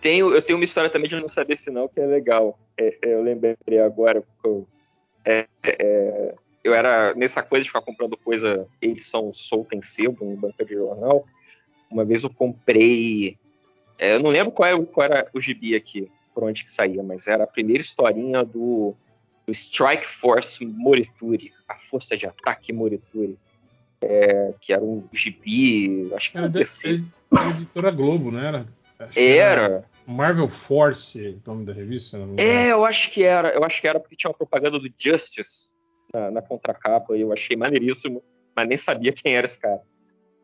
Tenho, 0.00 0.32
eu 0.32 0.40
tenho 0.40 0.58
uma 0.58 0.64
história 0.64 0.88
também 0.88 1.08
de 1.08 1.16
não 1.16 1.28
saber 1.28 1.56
final 1.56 1.88
que 1.88 1.98
é 1.98 2.06
legal. 2.06 2.56
É, 2.78 2.96
é, 3.02 3.14
eu 3.14 3.22
lembrei 3.22 3.56
agora, 3.84 4.20
porque 4.22 4.46
eu, 4.46 4.68
é, 5.24 5.46
é, 5.62 6.34
eu 6.62 6.74
era 6.74 7.14
nessa 7.14 7.42
coisa 7.42 7.62
de 7.62 7.68
ficar 7.68 7.82
comprando 7.82 8.16
coisa, 8.16 8.66
edição 8.80 9.32
solta 9.32 9.74
em 9.74 9.82
sebo, 9.82 10.24
em 10.24 10.34
banca 10.34 10.64
de 10.64 10.74
jornal. 10.74 11.26
Uma 11.90 12.04
vez 12.04 12.22
eu 12.22 12.30
comprei. 12.30 13.36
é, 13.98 14.14
eu 14.14 14.20
não 14.22 14.30
lembro 14.30 14.52
qual 14.52 14.68
era, 14.68 14.82
qual 14.86 15.04
era 15.04 15.30
o 15.32 15.40
gibi 15.40 15.74
aqui, 15.74 16.10
por 16.34 16.44
onde 16.44 16.64
que 16.64 16.70
saía, 16.70 17.02
mas 17.02 17.26
era 17.26 17.44
a 17.44 17.46
primeira 17.46 17.82
historinha 17.82 18.44
do, 18.44 18.94
do 19.46 19.52
Strike 19.52 20.06
Force 20.06 20.64
Morituri, 20.64 21.52
a 21.66 21.76
Força 21.76 22.16
de 22.16 22.26
Ataque 22.26 22.72
Morituri. 22.72 23.38
É, 24.00 24.54
que 24.60 24.72
era 24.72 24.80
um 24.80 25.08
gibi, 25.12 26.08
acho 26.14 26.30
que 26.30 26.38
era 26.38 26.46
Era 26.46 26.50
um 26.50 26.52
DC. 26.52 27.02
editora 27.56 27.90
Globo, 27.90 28.30
não 28.30 28.38
era? 28.38 28.64
Acho 28.96 29.18
Era. 29.18 29.84
Marvel 30.08 30.48
Force, 30.48 31.20
o 31.46 31.50
nome 31.50 31.64
da 31.66 31.72
revista. 31.72 32.18
É, 32.38 32.72
eu 32.72 32.84
acho 32.84 33.10
que 33.10 33.22
era. 33.22 33.50
Eu 33.50 33.62
acho 33.62 33.80
que 33.80 33.86
era 33.86 34.00
porque 34.00 34.16
tinha 34.16 34.30
uma 34.30 34.36
propaganda 34.36 34.78
do 34.78 34.88
Justice 34.96 35.70
na, 36.12 36.30
na 36.30 36.42
contracapa 36.42 37.16
e 37.16 37.20
eu 37.20 37.32
achei 37.32 37.56
maneiríssimo, 37.56 38.22
mas 38.56 38.66
nem 38.66 38.78
sabia 38.78 39.12
quem 39.12 39.36
era 39.36 39.44
esse 39.44 39.58
cara. 39.58 39.82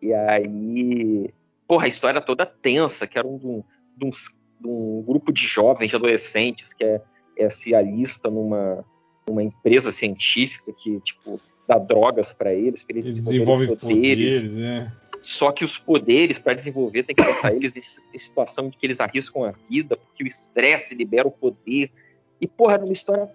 E 0.02 0.12
aí. 0.12 1.30
Porra, 1.66 1.86
a 1.86 1.88
história 1.88 2.20
toda 2.20 2.44
tensa, 2.44 3.06
que 3.06 3.18
era 3.18 3.26
um, 3.26 3.38
de 3.38 3.46
um, 3.46 3.64
de 3.96 4.06
uns- 4.06 4.36
de 4.60 4.68
um 4.68 5.02
grupo 5.06 5.32
de 5.32 5.46
jovens, 5.46 5.88
de 5.88 5.96
adolescentes, 5.96 6.74
que 6.74 6.84
é, 6.84 7.00
é 7.38 7.48
se 7.48 7.74
alista 7.74 8.30
numa, 8.30 8.84
numa 9.26 9.42
empresa 9.42 9.90
científica 9.90 10.72
que, 10.76 11.00
tipo, 11.00 11.40
dá 11.66 11.78
drogas 11.78 12.32
pra 12.32 12.52
eles, 12.52 12.82
pra 12.82 12.96
eles 12.96 13.16
Eles 13.16 13.26
desenvolvem 13.26 13.74
poderes, 13.74 14.42
né? 14.54 14.92
Só 15.24 15.50
que 15.50 15.64
os 15.64 15.78
poderes 15.78 16.38
para 16.38 16.52
desenvolver 16.52 17.02
tem 17.02 17.16
que 17.16 17.22
botar 17.22 17.50
eles 17.50 17.74
em, 18.12 18.18
situação 18.18 18.68
de 18.68 18.76
que 18.76 18.84
eles 18.84 19.00
arriscam 19.00 19.44
a 19.44 19.52
vida, 19.52 19.96
porque 19.96 20.22
o 20.22 20.26
estresse 20.26 20.94
libera 20.94 21.26
o 21.26 21.30
poder. 21.30 21.90
E, 22.38 22.46
porra, 22.46 22.74
era 22.74 22.84
uma 22.84 22.92
história 22.92 23.32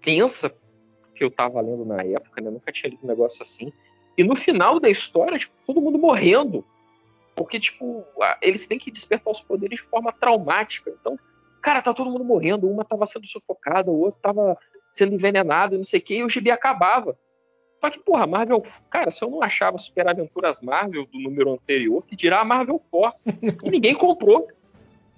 tensa 0.00 0.54
que 1.16 1.24
eu 1.24 1.32
tava 1.32 1.60
lendo 1.60 1.84
na 1.84 2.00
época, 2.00 2.40
né? 2.40 2.46
Eu 2.46 2.52
nunca 2.52 2.70
tinha 2.70 2.88
lido 2.88 3.02
um 3.02 3.08
negócio 3.08 3.42
assim. 3.42 3.72
E 4.16 4.22
no 4.22 4.36
final 4.36 4.78
da 4.78 4.88
história, 4.88 5.36
tipo, 5.36 5.52
todo 5.66 5.80
mundo 5.80 5.98
morrendo. 5.98 6.64
Porque, 7.34 7.58
tipo, 7.58 8.04
eles 8.40 8.64
têm 8.68 8.78
que 8.78 8.92
despertar 8.92 9.32
os 9.32 9.40
poderes 9.40 9.80
de 9.80 9.84
forma 9.84 10.12
traumática. 10.12 10.94
Então, 11.00 11.18
cara, 11.60 11.82
tá 11.82 11.92
todo 11.92 12.08
mundo 12.08 12.24
morrendo. 12.24 12.70
Uma 12.70 12.84
tava 12.84 13.04
sendo 13.04 13.26
sufocada, 13.26 13.90
o 13.90 13.98
outro 13.98 14.20
tava 14.20 14.56
sendo 14.88 15.16
envenenado, 15.16 15.76
não 15.76 15.84
sei 15.84 15.98
o 15.98 16.02
quê, 16.02 16.14
e 16.18 16.24
o 16.24 16.28
gibi 16.28 16.52
acabava. 16.52 17.18
Só 17.82 17.90
que, 17.90 17.98
porra, 17.98 18.28
Marvel. 18.28 18.62
Cara, 18.88 19.10
se 19.10 19.24
eu 19.24 19.28
não 19.28 19.42
achava 19.42 19.76
Super 19.76 20.06
Aventuras 20.06 20.60
Marvel 20.60 21.04
do 21.04 21.18
número 21.18 21.52
anterior, 21.52 22.04
que 22.06 22.14
dirá 22.14 22.40
a 22.40 22.44
Marvel 22.44 22.78
Force. 22.78 23.28
e 23.42 23.70
ninguém 23.70 23.92
comprou. 23.92 24.46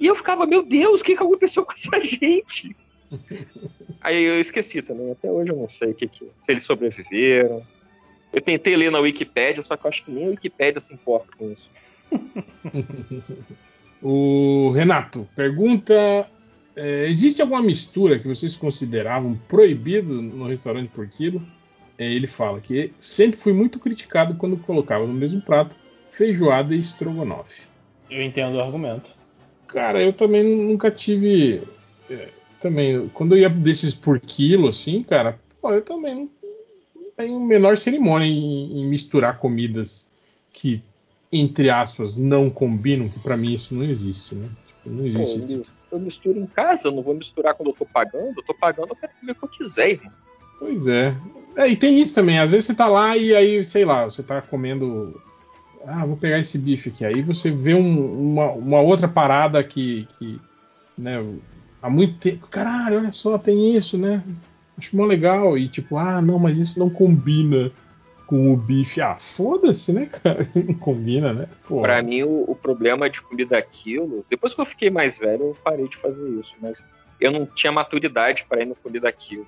E 0.01 0.07
eu 0.07 0.17
ficava, 0.17 0.47
meu 0.47 0.63
Deus, 0.65 1.03
o 1.03 1.05
que, 1.05 1.15
que 1.15 1.23
aconteceu 1.23 1.67
com 1.67 1.73
essa 1.73 2.01
gente? 2.01 2.75
Aí 4.01 4.25
eu 4.25 4.41
esqueci 4.41 4.81
também. 4.81 5.13
Até 5.13 5.31
hoje 5.31 5.53
eu 5.53 5.57
não 5.57 5.69
sei 5.69 5.91
o 5.91 5.95
que, 5.95 6.09
que 6.09 6.27
se 6.39 6.53
eles 6.53 6.63
sobreviveram. 6.63 7.63
Eu 8.33 8.41
tentei 8.41 8.75
ler 8.75 8.91
na 8.91 8.99
Wikipédia, 8.99 9.63
só 9.63 9.77
que 9.77 9.85
eu 9.85 9.91
acho 9.91 10.03
que 10.03 10.11
nem 10.11 10.25
a 10.25 10.31
Wikipédia 10.31 10.81
se 10.81 10.95
importa 10.95 11.29
com 11.37 11.53
isso. 11.53 11.71
O 14.07 14.71
Renato 14.73 15.27
pergunta: 15.35 16.29
é, 16.77 17.07
existe 17.09 17.41
alguma 17.41 17.63
mistura 17.63 18.19
que 18.19 18.29
vocês 18.29 18.55
consideravam 18.55 19.35
proibido 19.49 20.21
no 20.21 20.47
restaurante 20.47 20.91
por 20.91 21.09
quilo? 21.09 21.41
É, 21.99 22.05
ele 22.13 22.27
fala 22.27 22.61
que 22.61 22.93
sempre 22.99 23.39
fui 23.39 23.53
muito 23.53 23.79
criticado 23.79 24.35
quando 24.35 24.57
colocava 24.57 25.07
no 25.07 25.15
mesmo 25.15 25.41
prato 25.41 25.77
feijoada 26.11 26.75
e 26.75 26.79
estrogonofe. 26.79 27.63
Eu 28.11 28.23
entendo 28.23 28.57
o 28.57 28.61
argumento. 28.61 29.11
Cara, 29.69 30.03
eu 30.03 30.13
também 30.13 30.43
nunca 30.45 30.91
tive. 30.91 31.63
é, 32.11 32.29
também, 32.61 33.09
quando 33.11 33.35
eu 33.35 33.41
ia 33.41 33.49
desses 33.49 33.95
por 33.95 34.19
quilo, 34.21 34.69
assim, 34.69 35.03
cara, 35.03 35.39
pô, 35.61 35.73
eu 35.73 35.83
também 35.83 36.15
não, 36.15 36.31
não 36.95 37.11
tenho 37.17 37.41
menor 37.41 37.77
cerimônia 37.77 38.27
em, 38.27 38.81
em 38.81 38.87
misturar 38.89 39.39
comidas 39.39 40.11
que, 40.53 40.83
entre 41.33 41.71
aspas, 41.71 42.17
não 42.17 42.49
combinam, 42.51 43.09
que 43.09 43.19
pra 43.21 43.37
mim 43.37 43.55
isso 43.55 43.75
não 43.75 43.85
existe, 43.85 44.35
né? 44.35 44.49
Tipo, 44.67 44.91
não 44.91 44.99
Pô, 44.99 45.07
existe. 45.07 45.41
eu, 45.41 45.47
mi- 45.59 45.65
eu 45.93 45.99
misturo 46.01 46.39
em 46.39 46.47
casa, 46.47 46.89
eu 46.89 46.93
não 46.93 47.03
vou 47.03 47.15
misturar 47.15 47.55
quando 47.55 47.71
eu 47.71 47.75
tô 47.75 47.87
pagando. 47.87 48.35
Eu 48.37 48.45
tô 48.45 48.55
pagando, 48.55 48.91
eu 48.91 48.97
quero 48.97 49.13
comer 49.19 49.33
o 49.33 49.35
que 49.35 49.45
eu 49.45 49.49
quiser, 49.49 49.91
irmão. 49.91 50.13
Pois 50.65 50.87
é. 50.87 51.15
É, 51.57 51.69
e 51.69 51.77
tem 51.77 51.99
isso 52.01 52.15
também. 52.15 52.39
Às 52.39 52.53
vezes 52.53 52.65
você 52.65 52.75
tá 52.75 52.87
lá 52.89 53.15
e 53.19 53.35
aí, 53.35 53.63
sei 53.63 53.85
lá, 53.85 54.07
você 54.07 54.23
tá 54.23 54.41
comendo. 54.41 55.21
Ah, 55.87 56.07
vou 56.07 56.17
pegar 56.17 56.39
esse 56.39 56.57
bife 56.57 56.89
aqui. 56.89 57.05
Aí 57.05 57.21
você 57.21 57.51
vê 57.51 57.75
um- 57.75 58.33
uma, 58.33 58.51
uma 58.53 58.81
outra 58.81 59.07
parada 59.07 59.63
que, 59.63 60.09
que. 60.19 60.41
né, 60.97 61.23
há 61.83 61.91
muito 61.91 62.17
tempo. 62.17 62.49
Caralho, 62.49 62.97
olha 62.97 63.13
só, 63.13 63.37
tem 63.37 63.77
isso, 63.77 63.99
né? 63.99 64.25
Acho 64.79 64.97
mó 64.97 65.05
legal. 65.05 65.59
E 65.59 65.69
tipo, 65.69 65.99
ah, 65.99 66.23
não, 66.23 66.39
mas 66.39 66.59
isso 66.59 66.79
não 66.79 66.89
combina 66.89 67.71
com 68.27 68.51
o 68.51 68.57
bife. 68.57 69.03
Ah, 69.03 69.17
foda-se, 69.17 69.93
né, 69.93 70.07
cara? 70.07 70.49
Não 70.57 70.73
combina, 70.75 71.35
né? 71.35 71.47
Pô. 71.69 71.83
Pra 71.83 72.03
mim, 72.03 72.23
o, 72.23 72.45
o 72.51 72.55
problema 72.57 73.11
de 73.11 73.21
comida 73.21 73.59
aquilo, 73.59 74.25
depois 74.31 74.55
que 74.55 74.63
eu 74.63 74.65
fiquei 74.67 74.89
mais 74.89 75.19
velho, 75.19 75.43
eu 75.43 75.57
parei 75.63 75.87
de 75.87 75.97
fazer 75.99 76.27
isso, 76.41 76.55
mas 76.59 76.83
eu 77.21 77.31
não 77.31 77.45
tinha 77.45 77.71
maturidade 77.71 78.47
para 78.49 78.63
ir 78.63 78.67
no 78.67 78.75
comida 78.75 79.11
aquilo. 79.11 79.47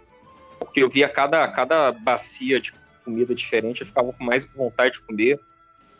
Porque 0.59 0.83
eu 0.83 0.89
via 0.89 1.09
cada, 1.09 1.47
cada 1.49 1.93
bacia 1.93 2.61
de 2.61 2.73
comida 3.05 3.35
diferente, 3.35 3.81
eu 3.81 3.87
ficava 3.87 4.13
com 4.13 4.25
mais 4.25 4.45
vontade 4.45 4.95
de 4.95 5.01
comer. 5.03 5.39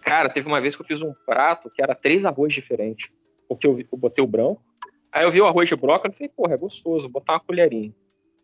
Cara, 0.03 0.29
teve 0.29 0.47
uma 0.47 0.61
vez 0.61 0.75
que 0.75 0.83
eu 0.83 0.87
fiz 0.87 1.03
um 1.03 1.15
prato 1.25 1.71
que 1.71 1.83
era 1.83 1.95
três 1.95 2.25
arroz 2.25 2.53
diferentes. 2.53 3.11
Porque 3.49 3.67
eu, 3.67 3.79
eu 3.79 3.99
botei 3.99 4.23
o 4.23 4.27
branco, 4.27 4.63
aí 5.13 5.25
eu 5.25 5.31
vi 5.31 5.41
o 5.41 5.47
arroz 5.47 5.69
de 5.69 5.77
brócolis 5.77 6.17
e 6.17 6.19
falei, 6.19 6.33
porra, 6.37 6.55
é 6.55 6.57
gostoso, 6.57 7.03
vou 7.05 7.21
botar 7.21 7.35
uma 7.35 7.41
colherinha. 7.41 7.95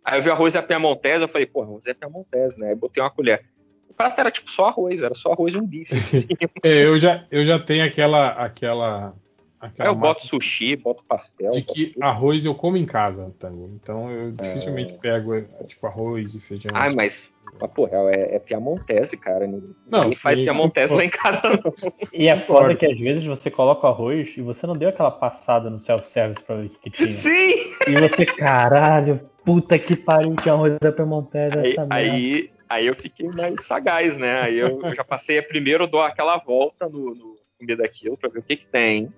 Aí 0.04 0.18
eu 0.18 0.22
vi 0.22 0.28
o 0.28 0.32
arroz 0.32 0.56
à 0.56 0.62
piamontese, 0.62 1.22
eu 1.22 1.28
falei, 1.28 1.46
porra, 1.46 1.66
arroz 1.66 1.86
é 1.86 1.94
piamontese, 1.94 2.60
né? 2.60 2.68
Aí 2.68 2.74
botei 2.74 3.02
uma 3.02 3.10
colher. 3.10 3.44
O 3.88 3.94
prato 3.94 4.18
era 4.18 4.30
tipo 4.30 4.50
só 4.50 4.68
arroz, 4.68 5.02
era 5.02 5.14
só 5.14 5.32
arroz 5.32 5.54
e 5.54 5.58
um 5.58 5.66
bife. 5.66 5.94
Assim. 5.94 6.26
É, 6.64 6.84
eu 6.84 6.98
já, 6.98 7.26
eu 7.30 7.44
já 7.44 7.58
tenho 7.58 7.84
aquela. 7.84 8.28
aquela, 8.30 9.14
aquela 9.62 9.88
eu 9.88 9.94
boto 9.94 10.26
sushi, 10.26 10.76
boto 10.76 11.04
pastel. 11.06 11.52
de 11.52 11.62
que 11.62 11.86
tudo. 11.92 12.02
arroz 12.02 12.44
eu 12.44 12.54
como 12.54 12.76
em 12.76 12.84
casa, 12.84 13.32
Tango. 13.38 13.70
Então 13.80 14.10
eu 14.10 14.32
dificilmente 14.32 14.94
pego 14.94 15.34
é, 15.34 15.42
tipo 15.66 15.86
arroz 15.86 16.34
e 16.34 16.40
feijão. 16.40 16.72
Ai, 16.74 16.94
mas, 16.94 17.30
mas 17.60 17.70
porra, 17.70 17.92
é, 18.12 18.36
é 18.36 18.38
piamontese, 18.38 19.16
cara. 19.16 19.46
Ninguém 19.46 19.74
Não, 19.86 20.12
faz 20.12 20.38
sim, 20.38 20.44
piamontese 20.44 20.92
eu- 20.92 20.98
lá 20.98 21.04
em 21.04 21.10
casa, 21.10 21.48
não. 21.48 21.74
E 22.12 22.28
é 22.28 22.36
foda 22.40 22.74
que 22.74 22.84
às 22.86 22.98
vezes 22.98 23.24
você 23.24 23.50
coloca 23.50 23.86
o 23.86 23.90
arroz 23.90 24.34
e 24.36 24.42
você 24.42 24.66
não 24.66 24.76
deu 24.76 24.88
aquela 24.88 25.10
passada 25.10 25.70
no 25.70 25.78
self-service 25.78 26.42
pra 26.44 26.56
ver 26.56 26.66
o 26.66 26.68
que, 26.70 26.78
que 26.78 26.90
tinha. 26.90 27.10
Sim! 27.10 27.72
E 27.88 27.96
você, 27.96 28.26
caralho, 28.26 29.20
puta 29.44 29.78
que 29.78 29.96
pariu, 29.96 30.34
tinha 30.36 30.54
arroz 30.54 30.76
da 30.80 30.92
Piemontese 30.92 31.56
Aí, 31.58 31.70
essa 31.72 31.86
merda. 31.86 31.94
aí, 31.94 32.50
aí 32.68 32.86
eu 32.86 32.94
fiquei 32.94 33.28
mais 33.28 33.64
sagaz, 33.64 34.18
né? 34.18 34.42
Aí 34.42 34.58
eu, 34.58 34.80
eu 34.82 34.94
já 34.94 35.04
passei 35.04 35.38
a 35.38 35.42
primeiro 35.42 35.86
dou 35.86 36.02
aquela 36.02 36.36
volta 36.38 36.88
no, 36.88 37.14
no 37.14 37.36
comida 37.58 37.82
daquilo 37.82 38.16
pra 38.16 38.28
ver 38.28 38.40
o 38.40 38.42
que 38.42 38.56
que 38.56 38.66
tem, 38.66 39.12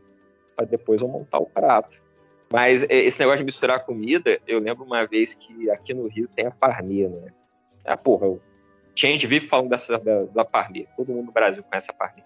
pra 0.55 0.65
depois 0.65 1.01
eu 1.01 1.09
montar 1.09 1.39
o 1.39 1.47
prato. 1.47 2.03
Mas 2.53 2.85
esse 2.89 3.19
negócio 3.19 3.39
de 3.39 3.45
misturar 3.45 3.85
comida, 3.85 4.39
eu 4.47 4.61
lembro 4.61 4.85
uma 4.85 5.07
vez 5.07 5.35
que 5.35 5.71
aqui 5.71 5.93
no 5.93 6.07
Rio 6.07 6.29
tem 6.29 6.47
a 6.47 6.51
parmê, 6.51 7.09
né? 7.09 7.33
Ah, 7.85 7.97
porra, 7.97 8.27
eu, 8.27 8.41
gente 8.95 9.27
vive 9.27 9.47
falando 9.47 9.71
dessa, 9.71 9.99
da, 9.99 10.23
da 10.25 10.45
parmê. 10.45 10.87
Todo 10.97 11.13
mundo 11.13 11.27
no 11.27 11.33
Brasil 11.33 11.63
conhece 11.65 11.91
a 11.91 11.95
parmê. 11.95 12.23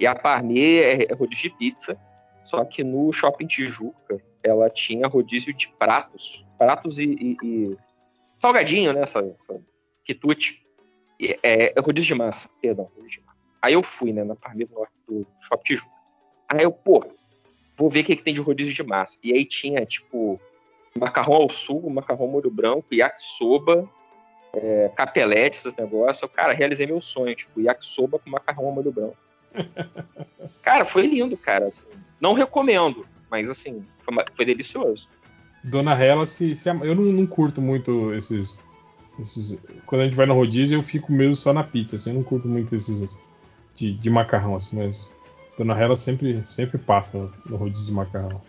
E 0.00 0.06
a 0.06 0.14
parmê 0.14 0.80
é, 0.80 1.12
é 1.12 1.14
rodízio 1.14 1.50
de 1.50 1.56
pizza, 1.56 1.96
só 2.44 2.64
que 2.64 2.82
no 2.82 3.12
Shopping 3.12 3.46
Tijuca 3.46 4.20
ela 4.42 4.68
tinha 4.70 5.06
rodízio 5.06 5.52
de 5.54 5.68
pratos. 5.78 6.44
Pratos 6.56 6.98
e, 6.98 7.04
e- 7.04 7.36
e 7.42 7.76
salgadinho, 8.38 8.92
né? 8.92 9.02
Essa, 9.02 9.20
essa 9.20 9.60
quitute. 10.04 10.60
E, 11.20 11.38
É, 11.42 11.78
é 11.78 11.80
rodízio 11.80 12.08
de 12.08 12.14
massa, 12.14 12.48
perdão, 12.60 12.90
rodízio 12.96 13.20
de 13.20 13.26
massa. 13.26 13.46
Aí 13.60 13.74
eu 13.74 13.82
fui, 13.82 14.12
né, 14.12 14.24
na 14.24 14.34
parmê 14.36 14.64
do 14.64 14.74
norte 14.74 14.92
do 15.06 15.26
Shopping 15.40 15.64
Tijuca. 15.64 15.90
Aí 16.48 16.62
eu, 16.62 16.72
pô, 16.72 17.04
vou 17.78 17.88
ver 17.88 18.00
o 18.00 18.04
que, 18.04 18.16
que 18.16 18.22
tem 18.22 18.34
de 18.34 18.40
rodízio 18.40 18.74
de 18.74 18.82
massa. 18.82 19.16
E 19.22 19.32
aí 19.32 19.44
tinha, 19.44 19.86
tipo, 19.86 20.38
macarrão 20.98 21.34
ao 21.34 21.48
sugo, 21.48 21.88
macarrão 21.88 22.26
molho 22.26 22.50
branco, 22.50 22.92
yakisoba, 22.92 23.88
é, 24.52 24.90
capelete, 24.96 25.56
esses 25.56 25.74
negócios. 25.76 26.20
Eu, 26.20 26.28
cara, 26.28 26.52
realizei 26.52 26.86
meu 26.86 27.00
sonho, 27.00 27.34
tipo, 27.34 27.60
yakisoba 27.60 28.18
com 28.18 28.28
macarrão 28.28 28.66
ao 28.66 28.72
molho 28.72 28.90
branco. 28.90 29.16
cara, 30.60 30.84
foi 30.84 31.06
lindo, 31.06 31.36
cara. 31.36 31.68
assim. 31.68 31.86
não 32.20 32.34
recomendo, 32.34 33.06
mas 33.30 33.48
assim, 33.48 33.86
foi, 33.98 34.14
foi 34.32 34.44
delicioso. 34.44 35.08
Dona 35.62 35.94
Hela 35.94 36.26
se, 36.26 36.56
se 36.56 36.68
eu 36.68 36.94
não, 36.94 37.04
não 37.04 37.26
curto 37.26 37.60
muito 37.62 38.12
esses 38.14 38.62
esses- 39.20 39.60
quando 39.84 40.02
a 40.02 40.04
gente 40.04 40.16
vai 40.16 40.26
no 40.26 40.34
rodízio, 40.34 40.78
eu 40.78 40.82
fico 40.82 41.12
mesmo 41.12 41.34
só 41.34 41.52
na 41.52 41.64
pizza. 41.64 41.96
Assim, 41.96 42.10
eu 42.10 42.16
não 42.16 42.22
curto 42.22 42.48
muito 42.48 42.74
esses 42.74 43.16
de, 43.74 43.92
de 43.92 44.10
macarrão, 44.10 44.56
assim, 44.56 44.76
mas 44.76 45.10
Dona 45.58 45.78
Hela 45.78 45.96
sempre, 45.96 46.42
sempre 46.46 46.78
passa 46.78 47.28
no 47.46 47.56
rodízio 47.56 47.86
de 47.86 47.92
macarrão. 47.92 48.40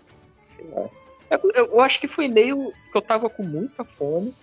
sei 0.55 0.65
lá. 0.69 0.87
Eu, 1.31 1.65
eu- 1.65 1.81
acho 1.81 1.99
que 1.99 2.07
foi 2.07 2.27
meio 2.27 2.71
que 2.91 2.97
eu 2.97 3.01
tava 3.01 3.29
com 3.29 3.43
muita 3.43 3.83
fome, 3.83 4.33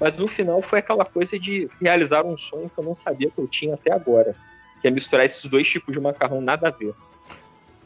mas 0.00 0.16
no 0.16 0.28
final 0.28 0.60
foi 0.62 0.78
aquela 0.80 1.04
coisa 1.04 1.38
de 1.38 1.68
realizar 1.80 2.24
um 2.24 2.36
sonho 2.36 2.70
que 2.70 2.78
eu 2.78 2.84
não 2.84 2.94
sabia 2.94 3.30
que 3.30 3.38
eu 3.38 3.46
tinha 3.48 3.74
até 3.74 3.92
agora. 3.92 4.34
Que 4.80 4.88
é 4.88 4.90
misturar 4.90 5.24
esses 5.24 5.44
dois 5.50 5.68
tipos 5.68 5.94
de 5.94 6.00
macarrão 6.00 6.40
nada 6.40 6.68
a 6.68 6.70
ver. 6.70 6.94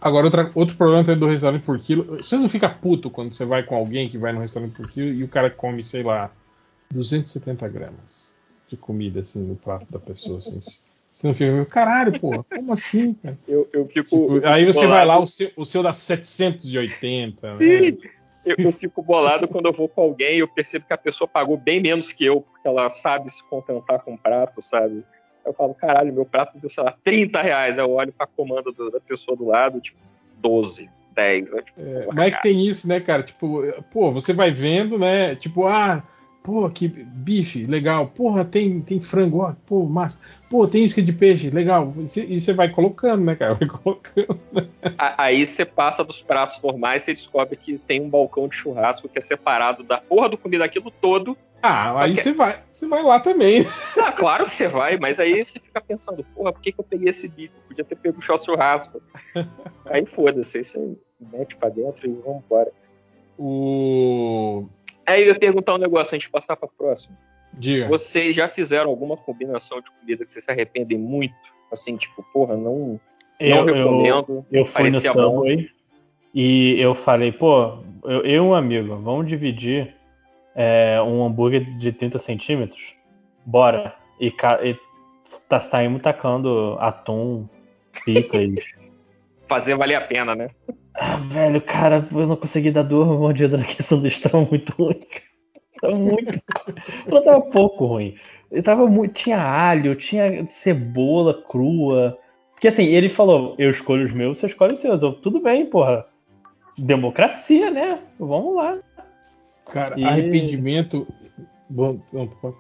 Agora, 0.00 0.26
outra- 0.26 0.50
outro 0.54 0.76
problema 0.76 1.02
também 1.04 1.18
do 1.18 1.26
restaurante 1.28 1.62
por 1.62 1.78
quilo. 1.80 2.04
Vocês 2.04 2.40
não 2.40 2.48
ficam 2.48 2.72
puto 2.74 3.10
quando 3.10 3.34
você 3.34 3.44
vai 3.44 3.62
com 3.64 3.74
alguém 3.76 4.08
que 4.08 4.16
vai 4.18 4.32
no 4.32 4.40
restaurante 4.40 4.74
por 4.74 4.88
quilo 4.90 5.08
e 5.12 5.24
o 5.24 5.28
cara 5.28 5.50
come, 5.50 5.82
sei 5.84 6.02
lá, 6.04 6.30
270 6.92 7.68
gramas 7.68 8.36
de 8.68 8.76
comida, 8.76 9.20
assim, 9.20 9.44
no 9.44 9.56
prato 9.56 9.86
da 9.90 9.98
pessoa, 9.98 10.38
assim. 10.38 10.60
Você 11.18 11.26
não 11.26 11.34
fica, 11.34 11.64
caralho, 11.66 12.20
pô, 12.20 12.44
como 12.44 12.72
assim, 12.72 13.12
cara? 13.14 13.36
Eu, 13.48 13.68
eu 13.72 13.86
fico. 13.88 14.34
Tipo, 14.34 14.46
aí 14.46 14.64
você 14.64 14.86
vai 14.86 15.04
lá, 15.04 15.14
bolado. 15.14 15.24
o 15.24 15.26
seu, 15.26 15.50
o 15.56 15.66
seu 15.66 15.82
dá 15.82 15.92
780, 15.92 17.48
né? 17.48 17.54
Sim, 17.54 17.98
eu, 18.46 18.54
eu 18.56 18.72
fico 18.72 19.02
bolado 19.02 19.48
quando 19.48 19.66
eu 19.66 19.72
vou 19.72 19.88
com 19.88 20.00
alguém 20.02 20.36
e 20.36 20.38
eu 20.38 20.46
percebo 20.46 20.86
que 20.86 20.92
a 20.92 20.98
pessoa 20.98 21.26
pagou 21.26 21.56
bem 21.56 21.80
menos 21.80 22.12
que 22.12 22.24
eu, 22.24 22.42
porque 22.42 22.68
ela 22.68 22.88
sabe 22.88 23.32
se 23.32 23.42
contentar 23.48 24.00
com 24.04 24.14
o 24.14 24.18
prato, 24.18 24.62
sabe? 24.62 25.04
Eu 25.44 25.52
falo, 25.52 25.74
caralho, 25.74 26.12
meu 26.12 26.24
prato 26.24 26.56
deu, 26.56 26.70
sei 26.70 26.84
lá, 26.84 26.94
30 27.02 27.42
reais. 27.42 27.78
Aí 27.78 27.84
Eu 27.84 27.90
olho 27.90 28.12
pra 28.12 28.26
comanda 28.26 28.70
do- 28.70 28.88
da 28.90 29.00
pessoa 29.00 29.36
do 29.36 29.46
lado, 29.46 29.80
tipo, 29.80 29.98
12, 30.36 30.88
10. 31.16 31.52
Eu, 31.52 31.62
tipo, 31.62 31.80
É, 31.80 32.06
mas 32.12 32.28
é 32.28 32.30
que 32.30 32.42
tem 32.42 32.64
isso, 32.64 32.86
né, 32.86 33.00
cara? 33.00 33.24
Tipo, 33.24 33.62
pô, 33.90 34.12
você 34.12 34.32
vai 34.32 34.52
vendo, 34.52 34.96
né? 34.96 35.34
Tipo, 35.34 35.66
ah, 35.66 36.00
pô, 36.42 36.68
que 36.70 36.88
bife, 36.88 37.64
legal. 37.64 38.06
Porra, 38.08 38.44
tem, 38.44 38.80
tem 38.80 39.00
frango, 39.00 39.38
ó, 39.42 39.54
pô, 39.66 39.84
massa. 39.86 40.20
Pô, 40.50 40.66
tem 40.66 40.84
isca 40.84 41.02
de 41.02 41.12
peixe, 41.12 41.50
legal. 41.50 41.94
E 41.98 42.40
você- 42.40 42.52
vai 42.54 42.68
colocando, 42.70 43.24
né, 43.24 43.36
cara? 43.36 43.54
Vai 43.60 43.68
colocando. 43.68 44.40
Aí 44.96 45.46
você 45.46 45.64
passa 45.64 46.02
dos 46.02 46.20
pratos 46.22 46.60
normais 46.62 47.02
e 47.02 47.04
você 47.06 47.12
descobre 47.14 47.56
que 47.56 47.78
tem 47.78 48.00
um 48.00 48.08
balcão 48.08 48.48
de 48.48 48.56
churrasco 48.56 49.08
que 49.08 49.18
é 49.18 49.20
separado 49.22 49.82
da 49.82 49.98
porra 49.98 50.28
do 50.28 50.38
comida 50.38 50.64
aquilo 50.64 50.90
todo. 50.90 51.36
Ah, 51.62 52.02
aí 52.02 52.12
Ok. 52.12 52.22
você 52.22 52.32
vai, 52.32 52.62
você 52.72 52.86
vai 52.86 53.02
lá 53.02 53.18
também. 53.20 53.66
Ah, 54.00 54.12
claro 54.12 54.44
que 54.44 54.52
você 54.52 54.68
vai, 54.68 54.96
mas 54.96 55.18
aí 55.18 55.44
você 55.44 55.58
fica 55.58 55.80
pensando, 55.80 56.24
porra, 56.34 56.52
por 56.52 56.62
que, 56.62 56.70
que 56.72 56.80
eu 56.80 56.84
peguei 56.84 57.08
esse 57.08 57.28
bife? 57.28 57.52
Podia 57.66 57.84
ter 57.84 57.96
pego 57.96 58.18
o 58.18 58.22
churrasco. 58.22 59.02
aí 59.86 60.06
foda-se, 60.06 60.58
aí 60.58 60.64
você 60.64 60.96
mete 61.32 61.56
pra 61.56 61.68
dentro 61.68 62.08
e 62.08 62.12
vambora. 62.12 62.70
O. 63.36 64.66
Aí 65.08 65.22
eu 65.22 65.28
ia 65.28 65.38
perguntar 65.38 65.74
um 65.74 65.78
negócio 65.78 66.14
antes 66.14 66.26
de 66.26 66.30
passar 66.30 66.54
pra 66.54 66.68
próxima. 66.68 67.16
Diga. 67.54 67.88
Vocês 67.88 68.36
já 68.36 68.46
fizeram 68.46 68.90
alguma 68.90 69.16
combinação 69.16 69.80
de 69.80 69.90
comida 69.90 70.22
que 70.24 70.30
vocês 70.30 70.44
se 70.44 70.50
arrependem 70.50 70.98
muito? 70.98 71.34
Assim, 71.72 71.96
tipo, 71.96 72.22
porra, 72.32 72.56
não, 72.56 73.00
não 73.40 73.58
Eu, 73.58 73.64
recomendo. 73.64 74.46
eu, 74.52 74.60
eu 74.60 74.66
fui 74.66 74.90
no. 74.90 75.00
Subway 75.00 75.70
e 76.34 76.78
eu 76.78 76.94
falei, 76.94 77.32
pô, 77.32 77.78
eu, 78.04 78.20
eu 78.20 78.24
e 78.24 78.40
um 78.40 78.54
amigo, 78.54 78.96
vamos 78.96 79.26
dividir 79.26 79.94
é, 80.54 81.00
um 81.00 81.24
hambúrguer 81.24 81.64
de 81.78 81.90
30 81.90 82.18
centímetros? 82.18 82.94
Bora. 83.46 83.96
E, 84.20 84.26
e 84.28 84.76
tá, 85.48 85.60
saímos 85.60 86.02
tacando 86.02 86.76
atum, 86.80 87.48
picas. 88.04 88.76
Fazer 89.48 89.74
valer 89.74 89.94
a 89.94 90.02
pena, 90.02 90.34
né? 90.34 90.50
Ah, 91.00 91.16
velho, 91.16 91.60
cara, 91.60 92.06
eu 92.10 92.26
não 92.26 92.36
consegui 92.36 92.70
dar 92.70 92.82
duas 92.82 93.06
mordidas 93.06 93.58
naquele 93.60 93.82
sanduíche, 93.82 94.20
tava 94.22 94.44
muito 94.44 94.72
ruim. 94.72 95.00
Tava 95.80 95.94
muito. 95.96 96.40
Não 97.10 97.22
tava 97.22 97.40
pouco 97.40 97.86
ruim. 97.86 98.16
Ele 98.50 98.62
tava 98.62 98.86
muito. 98.86 99.14
Tinha 99.14 99.40
alho, 99.40 99.94
tinha 99.94 100.44
cebola 100.50 101.42
crua. 101.42 102.18
Porque 102.52 102.68
assim, 102.68 102.84
ele 102.84 103.08
falou: 103.08 103.54
eu 103.58 103.70
escolho 103.70 104.04
os 104.04 104.12
meus, 104.12 104.38
você 104.38 104.46
escolhe 104.46 104.72
os 104.72 104.80
seus. 104.80 105.02
Eu, 105.02 105.12
tudo 105.12 105.40
bem, 105.40 105.66
porra. 105.66 106.04
Democracia, 106.76 107.70
né? 107.70 108.00
Vamos 108.18 108.56
lá. 108.56 108.78
Cara, 109.66 109.98
E- 109.98 110.04
arrependimento. 110.04 111.06
Bom, 111.68 111.98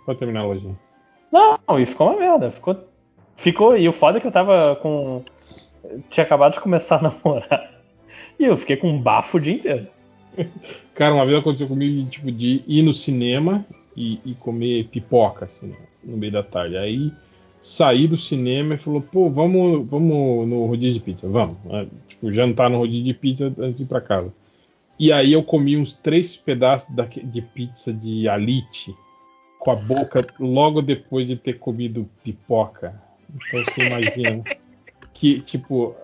pode 0.04 0.18
terminar 0.18 0.40
a 0.40 0.46
lojinha. 0.46 0.78
Não, 1.32 1.58
e 1.78 1.86
ficou 1.86 2.08
uma 2.08 2.18
merda. 2.18 2.50
Ficou. 2.50 2.76
Ficou. 3.36 3.76
E 3.76 3.88
o 3.88 3.92
foda 3.92 4.18
é 4.18 4.20
que 4.20 4.26
eu 4.26 4.32
tava 4.32 4.76
com. 4.76 5.22
Tinha 6.10 6.24
acabado 6.24 6.54
de 6.54 6.60
começar 6.60 6.96
a 6.96 7.02
namorar. 7.02 7.77
E 8.38 8.44
eu 8.44 8.56
fiquei 8.56 8.76
com 8.76 8.90
um 8.90 9.00
bafo 9.00 9.36
o 9.36 9.40
dia 9.40 9.54
inteiro. 9.54 9.86
Cara, 10.94 11.14
uma 11.14 11.26
vez 11.26 11.38
aconteceu 11.38 11.66
comigo 11.66 12.08
tipo, 12.08 12.30
de 12.30 12.62
ir 12.66 12.82
no 12.82 12.94
cinema 12.94 13.64
e, 13.96 14.20
e 14.24 14.34
comer 14.34 14.88
pipoca, 14.88 15.46
assim, 15.46 15.74
no 16.04 16.16
meio 16.16 16.32
da 16.32 16.42
tarde. 16.42 16.76
Aí 16.76 17.12
saí 17.60 18.06
do 18.06 18.16
cinema 18.16 18.74
e 18.74 18.78
falou, 18.78 19.00
pô, 19.00 19.28
vamos, 19.28 19.88
vamos 19.88 20.48
no 20.48 20.66
rodízio 20.66 20.94
de 20.94 21.00
pizza, 21.00 21.28
vamos. 21.28 21.56
É, 21.70 21.86
Tipo, 22.18 22.32
jantar 22.32 22.68
no 22.68 22.78
rodízio 22.78 23.04
de 23.04 23.14
pizza 23.14 23.54
antes 23.58 23.78
de 23.78 23.84
ir 23.84 23.86
pra 23.86 24.00
casa. 24.00 24.32
E 24.98 25.12
aí 25.12 25.32
eu 25.32 25.42
comi 25.42 25.76
uns 25.76 25.96
três 25.96 26.36
pedaços 26.36 26.92
de 27.24 27.40
pizza 27.40 27.92
de 27.92 28.28
alite 28.28 28.94
com 29.60 29.70
a 29.70 29.76
boca 29.76 30.26
logo 30.40 30.82
depois 30.82 31.26
de 31.26 31.36
ter 31.36 31.54
comido 31.54 32.08
pipoca. 32.24 33.00
Então 33.34 33.64
você 33.64 33.86
imagina 33.86 34.42
que, 35.14 35.40
tipo, 35.42 35.94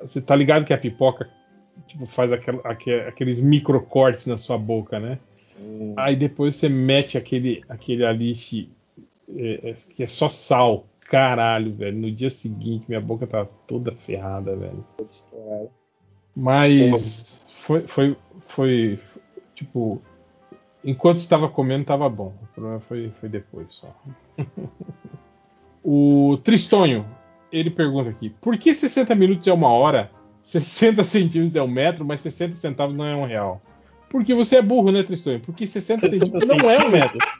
você 0.00 0.20
tá 0.20 0.36
ligado 0.36 0.64
que 0.64 0.72
a 0.72 0.78
pipoca 0.78 1.28
tipo, 1.86 2.06
faz 2.06 2.32
aquela- 2.32 2.60
aque- 2.64 3.00
aqueles 3.06 3.40
microcortes 3.40 4.26
na 4.26 4.36
sua 4.36 4.58
boca, 4.58 4.98
né? 4.98 5.18
Sim. 5.34 5.94
Aí 5.96 6.16
depois 6.16 6.56
você 6.56 6.68
mete 6.68 7.16
aquele, 7.16 7.62
aquele 7.68 8.04
alite 8.04 8.70
é, 9.36 9.70
é, 9.70 9.72
que 9.72 10.02
é 10.02 10.06
só 10.06 10.28
sal. 10.28 10.86
Caralho, 11.00 11.72
velho. 11.74 11.96
No 11.98 12.10
dia 12.10 12.30
seguinte 12.30 12.86
minha 12.88 13.00
boca 13.00 13.26
tava 13.26 13.48
toda 13.66 13.92
ferrada, 13.92 14.56
velho. 14.56 14.84
Mas 16.34 17.44
foi, 17.48 17.86
foi, 17.86 18.16
foi, 18.40 18.98
tipo, 19.54 20.02
enquanto 20.82 21.18
estava 21.18 21.48
comendo 21.48 21.84
tava 21.84 22.08
bom. 22.08 22.34
O 22.42 22.46
problema 22.54 22.80
foi, 22.80 23.10
foi 23.10 23.28
depois 23.28 23.66
só. 23.74 23.94
o 25.82 26.38
Tristonho, 26.42 27.06
ele 27.52 27.70
pergunta 27.70 28.10
aqui: 28.10 28.30
por 28.30 28.58
que 28.58 28.74
60 28.74 29.14
minutos 29.14 29.46
é 29.46 29.52
uma 29.52 29.68
hora, 29.68 30.10
60 30.44 31.02
centímetros 31.04 31.56
é 31.56 31.62
um 31.62 31.66
metro, 31.68 32.04
mas 32.04 32.20
60 32.20 32.54
centavos 32.54 32.94
não 32.94 33.04
é 33.06 33.16
um 33.16 33.24
real? 33.26 33.60
Porque 34.10 34.34
você 34.34 34.58
é 34.58 34.62
burro, 34.62 34.92
né, 34.92 35.02
Tristonho? 35.02 35.40
Porque 35.40 35.66
60 35.66 36.06
centímetros 36.06 36.46
não 36.48 36.70
é 36.70 36.84
um 36.84 36.90
metro. 36.90 37.18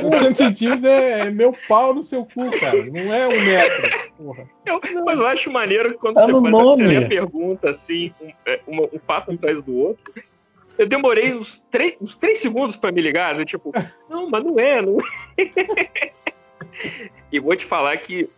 60 0.00 0.34
centímetros 0.34 0.84
é, 0.84 1.20
é 1.26 1.30
meu 1.30 1.54
pau 1.68 1.94
no 1.94 2.02
seu 2.02 2.24
cu, 2.24 2.50
cara. 2.58 2.84
Não 2.86 3.12
é 3.12 3.28
um 3.28 3.40
metro. 3.44 4.10
Porra. 4.16 4.48
Eu- 4.66 4.80
mas 5.04 5.18
eu 5.18 5.26
acho 5.26 5.50
maneiro 5.50 5.92
que 5.92 5.98
quando 5.98 6.14
Tá 6.14 6.24
você, 6.26 6.32
no 6.32 6.40
faz, 6.42 6.52
você 6.52 6.82
nome. 6.82 6.86
lê 6.86 7.04
a 7.04 7.08
pergunta 7.08 7.70
assim, 7.70 8.12
um, 8.20 8.30
é, 8.46 8.60
uma- 8.66 8.88
um 8.92 8.98
papo 8.98 9.32
atrás 9.32 9.62
do 9.62 9.76
outro. 9.76 10.12
Eu 10.78 10.86
demorei 10.86 11.34
uns 11.34 11.62
três, 11.70 11.94
uns 12.00 12.16
três 12.16 12.38
segundos 12.38 12.76
pra 12.76 12.90
me 12.90 13.02
ligar, 13.02 13.34
né? 13.34 13.44
tipo, 13.44 13.72
não, 14.08 14.28
mas 14.30 14.42
não 14.42 14.58
é, 14.58 14.80
não 14.80 14.96
é. 15.36 16.12
e 17.30 17.38
vou 17.38 17.54
te 17.54 17.64
falar 17.66 17.96
que 17.98 18.28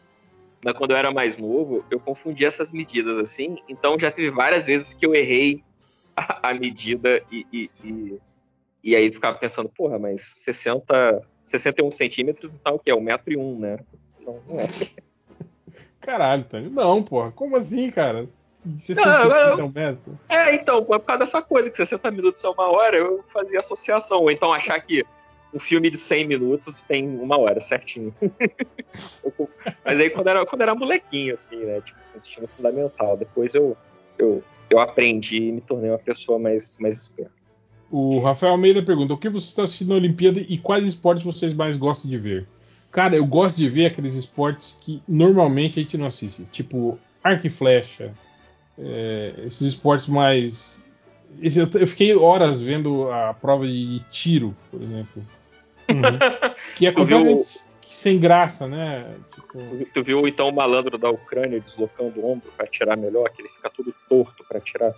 mas 0.65 0.77
quando 0.77 0.93
eu 0.93 0.97
era 0.97 1.11
mais 1.13 1.37
novo, 1.37 1.85
eu 1.91 1.99
confundi 1.99 2.45
essas 2.45 2.73
medidas 2.73 3.19
assim, 3.19 3.57
então 3.69 3.99
já 3.99 4.11
teve 4.11 4.31
várias 4.31 4.67
vezes 4.67 4.93
que 4.95 5.05
eu 5.05 5.15
errei 5.15 5.63
a, 6.17 6.51
a 6.51 6.55
medida 6.55 7.23
e, 7.31 7.47
e, 7.53 7.71
e, 7.85 8.19
e 8.85 8.97
aí 8.97 9.13
ficava 9.13 9.39
pensando, 9.39 9.69
porra, 9.69 9.99
mas 9.99 10.23
60, 10.23 11.23
61 11.45 11.91
centímetros, 11.91 12.55
então 12.55 12.75
o 12.75 12.79
que 12.79 12.91
é? 12.91 12.95
Um 12.95 13.01
metro 13.01 13.33
e 13.33 13.37
um, 13.37 13.59
né? 13.59 13.79
Não, 14.21 14.41
não 14.49 14.61
é. 14.61 14.67
Caralho. 16.01 16.45
Não, 16.71 17.03
porra. 17.03 17.31
Como 17.31 17.57
assim, 17.57 17.91
cara? 17.91 18.27
60 18.79 19.01
Não, 19.07 19.37
eu- 19.37 19.59
é 19.61 19.65
um 19.65 19.73
metro? 19.73 20.19
É, 20.29 20.55
então, 20.55 20.85
por 20.85 20.99
causa 21.01 21.21
dessa 21.21 21.41
coisa, 21.41 21.71
que 21.71 21.77
60 21.77 22.11
minutos 22.11 22.43
é 22.43 22.49
uma 22.49 22.71
hora, 22.71 22.97
eu 22.97 23.25
fazia 23.33 23.61
associação. 23.61 24.21
Ou 24.21 24.31
então 24.31 24.53
achar 24.53 24.81
que 24.81 25.05
um 25.55 25.59
filme 25.59 25.91
de 25.91 25.99
100 25.99 26.27
minutos 26.27 26.83
tem 26.83 27.09
uma 27.09 27.39
hora, 27.39 27.61
certinho. 27.61 28.15
Mas 29.85 30.01
aí 30.01 30.11
quando 30.11 30.29
era, 30.29 30.47
quando 30.47 30.63
era 30.63 30.75
molequinho, 30.75 31.35
assim, 31.35 31.57
né? 31.57 31.81
Tipo, 31.81 31.99
ensino 32.17 32.49
fundamental. 32.49 33.17
Depois 33.17 33.55
eu, 33.55 33.77
eu, 34.19 34.43
eu 34.71 34.79
aprendi 34.79 35.37
e 35.37 35.53
me 35.53 35.61
tornei 35.61 35.91
uma 35.91 35.99
pessoa 35.99 36.39
mais, 36.39 36.79
mais 36.79 37.03
esperta. 37.03 37.33
O 37.91 38.21
Rafael 38.21 38.53
Almeida 38.53 38.83
pergunta: 38.83 39.13
o 39.13 39.19
que 39.19 39.29
você 39.29 39.49
está 39.49 39.65
assistindo 39.65 39.91
na 39.91 39.97
Olimpíada 39.97 40.41
e 40.41 40.57
quais 40.57 40.87
esportes 40.87 41.25
vocês 41.25 41.53
mais 41.53 41.77
gostam 41.77 42.11
de 42.11 42.17
ver? 42.17 42.49
Cara, 42.91 43.17
eu 43.17 43.27
gosto 43.27 43.57
de 43.57 43.69
ver 43.69 43.87
aqueles 43.87 44.15
esportes 44.15 44.79
que 44.81 45.03
normalmente 45.07 45.79
a 45.79 45.83
gente 45.83 45.97
não 45.97 46.07
assiste, 46.07 46.47
tipo 46.53 46.99
arco 47.23 47.47
e 47.47 47.51
flecha, 47.51 48.13
é, 48.79 49.35
esses 49.47 49.69
esportes 49.69 50.09
mais. 50.09 50.83
eu 51.43 51.87
fiquei 51.87 52.15
horas 52.15 52.61
vendo 52.61 53.11
a 53.11 53.35
prova 53.35 53.67
de 53.67 54.01
tiro, 54.11 54.57
por 54.71 54.81
exemplo, 54.81 55.23
que 56.77 56.87
é 56.87 56.93
completamente 56.93 57.61
sem 57.89 58.19
graça, 58.19 58.67
né? 58.67 59.15
Tipo, 59.35 59.87
Tu 59.93 60.03
viu 60.03 60.27
então 60.27 60.49
o 60.49 60.53
malandro 60.53 60.97
da 60.97 61.11
Ucrânia 61.11 61.61
deslocando 61.61 62.21
o 62.21 62.31
ombro 62.31 62.51
pra 62.57 62.67
tirar 62.67 62.97
melhor, 62.97 63.29
que 63.31 63.43
ele 63.43 63.49
fica 63.51 63.71
tudo 63.71 63.95
torto 64.09 64.45
pra 64.49 64.61
tirar? 64.61 64.95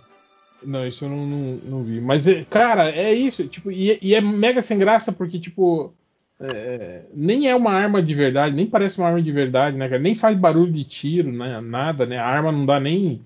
Não, 0.63 0.87
isso 0.87 1.05
eu 1.05 1.09
não, 1.09 1.27
não, 1.27 1.37
não 1.63 1.83
vi. 1.83 1.99
Mas, 1.99 2.27
é, 2.27 2.43
cara, 2.45 2.89
é 2.89 3.13
isso. 3.13 3.47
Tipo, 3.47 3.69
e, 3.71 3.99
e 4.01 4.15
é 4.15 4.21
mega 4.21 4.61
sem 4.61 4.79
graça 4.79 5.11
porque, 5.11 5.37
tipo, 5.37 5.93
é, 6.39 7.03
nem 7.13 7.47
é 7.49 7.55
uma 7.55 7.71
arma 7.71 8.01
de 8.01 8.15
verdade, 8.15 8.55
nem 8.55 8.65
parece 8.65 8.97
uma 8.97 9.07
arma 9.07 9.21
de 9.21 9.31
verdade, 9.31 9.77
né, 9.77 9.87
cara? 9.89 10.01
Nem 10.01 10.15
faz 10.15 10.35
barulho 10.37 10.71
de 10.71 10.83
tiro, 10.83 11.31
né? 11.31 11.59
Nada, 11.61 12.05
né? 12.05 12.17
A 12.17 12.25
arma 12.25 12.51
não 12.51 12.65
dá 12.65 12.79
nem, 12.79 13.21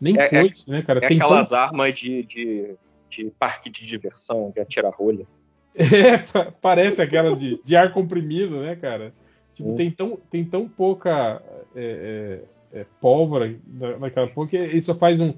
nem 0.00 0.16
É- 0.18 0.28
coice, 0.28 0.70
né, 0.70 0.82
cara? 0.82 1.00
É 1.02 1.08
Tem 1.08 1.20
aquelas 1.20 1.48
tão- 1.48 1.58
armas 1.58 1.94
de, 1.94 2.22
de, 2.24 2.74
de 3.10 3.32
parque 3.38 3.70
de 3.70 3.86
diversão, 3.86 4.52
de 4.54 4.60
atira 4.60 4.90
rolha. 4.90 5.26
É, 5.74 6.18
pa- 6.32 6.52
parece 6.60 7.02
aquelas 7.02 7.38
de, 7.38 7.60
de 7.64 7.76
ar 7.76 7.92
comprimido, 7.92 8.60
né, 8.60 8.76
cara? 8.76 9.12
Tipo, 9.54 9.70
Hum. 9.70 9.76
tem, 9.76 9.90
tão, 9.90 10.18
tem 10.30 10.44
tão 10.44 10.68
pouca 10.68 11.40
é, 11.74 12.40
é, 12.74 12.80
é, 12.80 12.86
pólvora 13.00 13.54
na- 13.66 13.98
naquela 13.98 14.26
porra 14.28 14.48
que 14.48 14.56
ele 14.56 14.82
só 14.82 14.94
faz 14.94 15.20
um. 15.20 15.34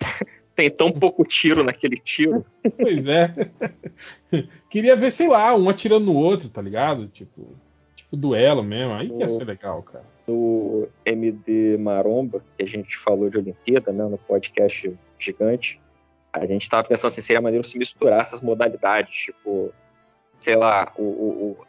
Tem 0.56 0.70
tão 0.70 0.92
pouco 0.92 1.24
tiro 1.24 1.64
naquele 1.64 1.96
tiro. 1.96 2.44
Pois 2.76 3.08
é. 3.08 3.32
Queria 4.68 4.94
ver, 4.94 5.10
sei 5.10 5.26
lá, 5.28 5.56
um 5.56 5.70
atirando 5.70 6.04
no 6.06 6.14
outro, 6.16 6.50
tá 6.50 6.60
ligado? 6.60 7.06
Tipo, 7.08 7.54
tipo 7.96 8.14
duelo 8.16 8.62
mesmo. 8.62 8.92
Aí 8.92 9.08
que 9.08 9.18
ia 9.20 9.28
ser 9.30 9.44
legal, 9.46 9.82
cara. 9.82 10.04
no 10.26 10.86
MD 11.06 11.78
Maromba, 11.78 12.42
que 12.58 12.62
a 12.62 12.66
gente 12.66 12.96
falou 12.98 13.30
de 13.30 13.38
Olimpíada, 13.38 13.90
né, 13.90 14.04
no 14.04 14.18
podcast 14.18 14.92
gigante, 15.18 15.80
a 16.32 16.46
gente 16.46 16.68
tava 16.68 16.86
pensando 16.86 17.08
assim, 17.08 17.20
seria 17.20 17.40
maneiro 17.40 17.66
se 17.66 17.78
misturar 17.78 18.20
essas 18.20 18.40
modalidades, 18.40 19.14
tipo, 19.14 19.72
sei 20.38 20.56
lá, 20.56 20.92
o, 20.96 21.02
o- 21.02 21.50
o- 21.52 21.66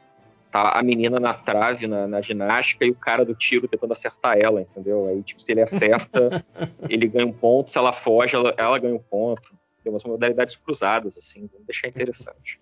tá 0.51 0.77
a 0.77 0.83
menina 0.83 1.19
na 1.19 1.33
trave 1.33 1.87
na, 1.87 2.07
na 2.07 2.21
ginástica 2.21 2.85
e 2.85 2.91
o 2.91 2.95
cara 2.95 3.23
do 3.23 3.33
tiro 3.33 3.67
tentando 3.67 3.93
acertar 3.93 4.37
ela, 4.37 4.61
entendeu? 4.61 5.07
Aí, 5.07 5.23
tipo, 5.23 5.41
se 5.41 5.51
ele 5.51 5.61
acerta, 5.61 6.43
ele 6.89 7.07
ganha 7.07 7.25
um 7.25 7.31
ponto, 7.31 7.71
se 7.71 7.77
ela 7.77 7.93
foge, 7.93 8.35
ela, 8.35 8.53
ela 8.57 8.77
ganha 8.77 8.95
um 8.95 8.99
ponto. 8.99 9.41
Tem 9.83 9.91
umas 9.91 10.03
modalidades 10.03 10.55
cruzadas, 10.55 11.17
assim, 11.17 11.49
vamos 11.51 11.65
deixar 11.65 11.87
interessante. 11.87 12.59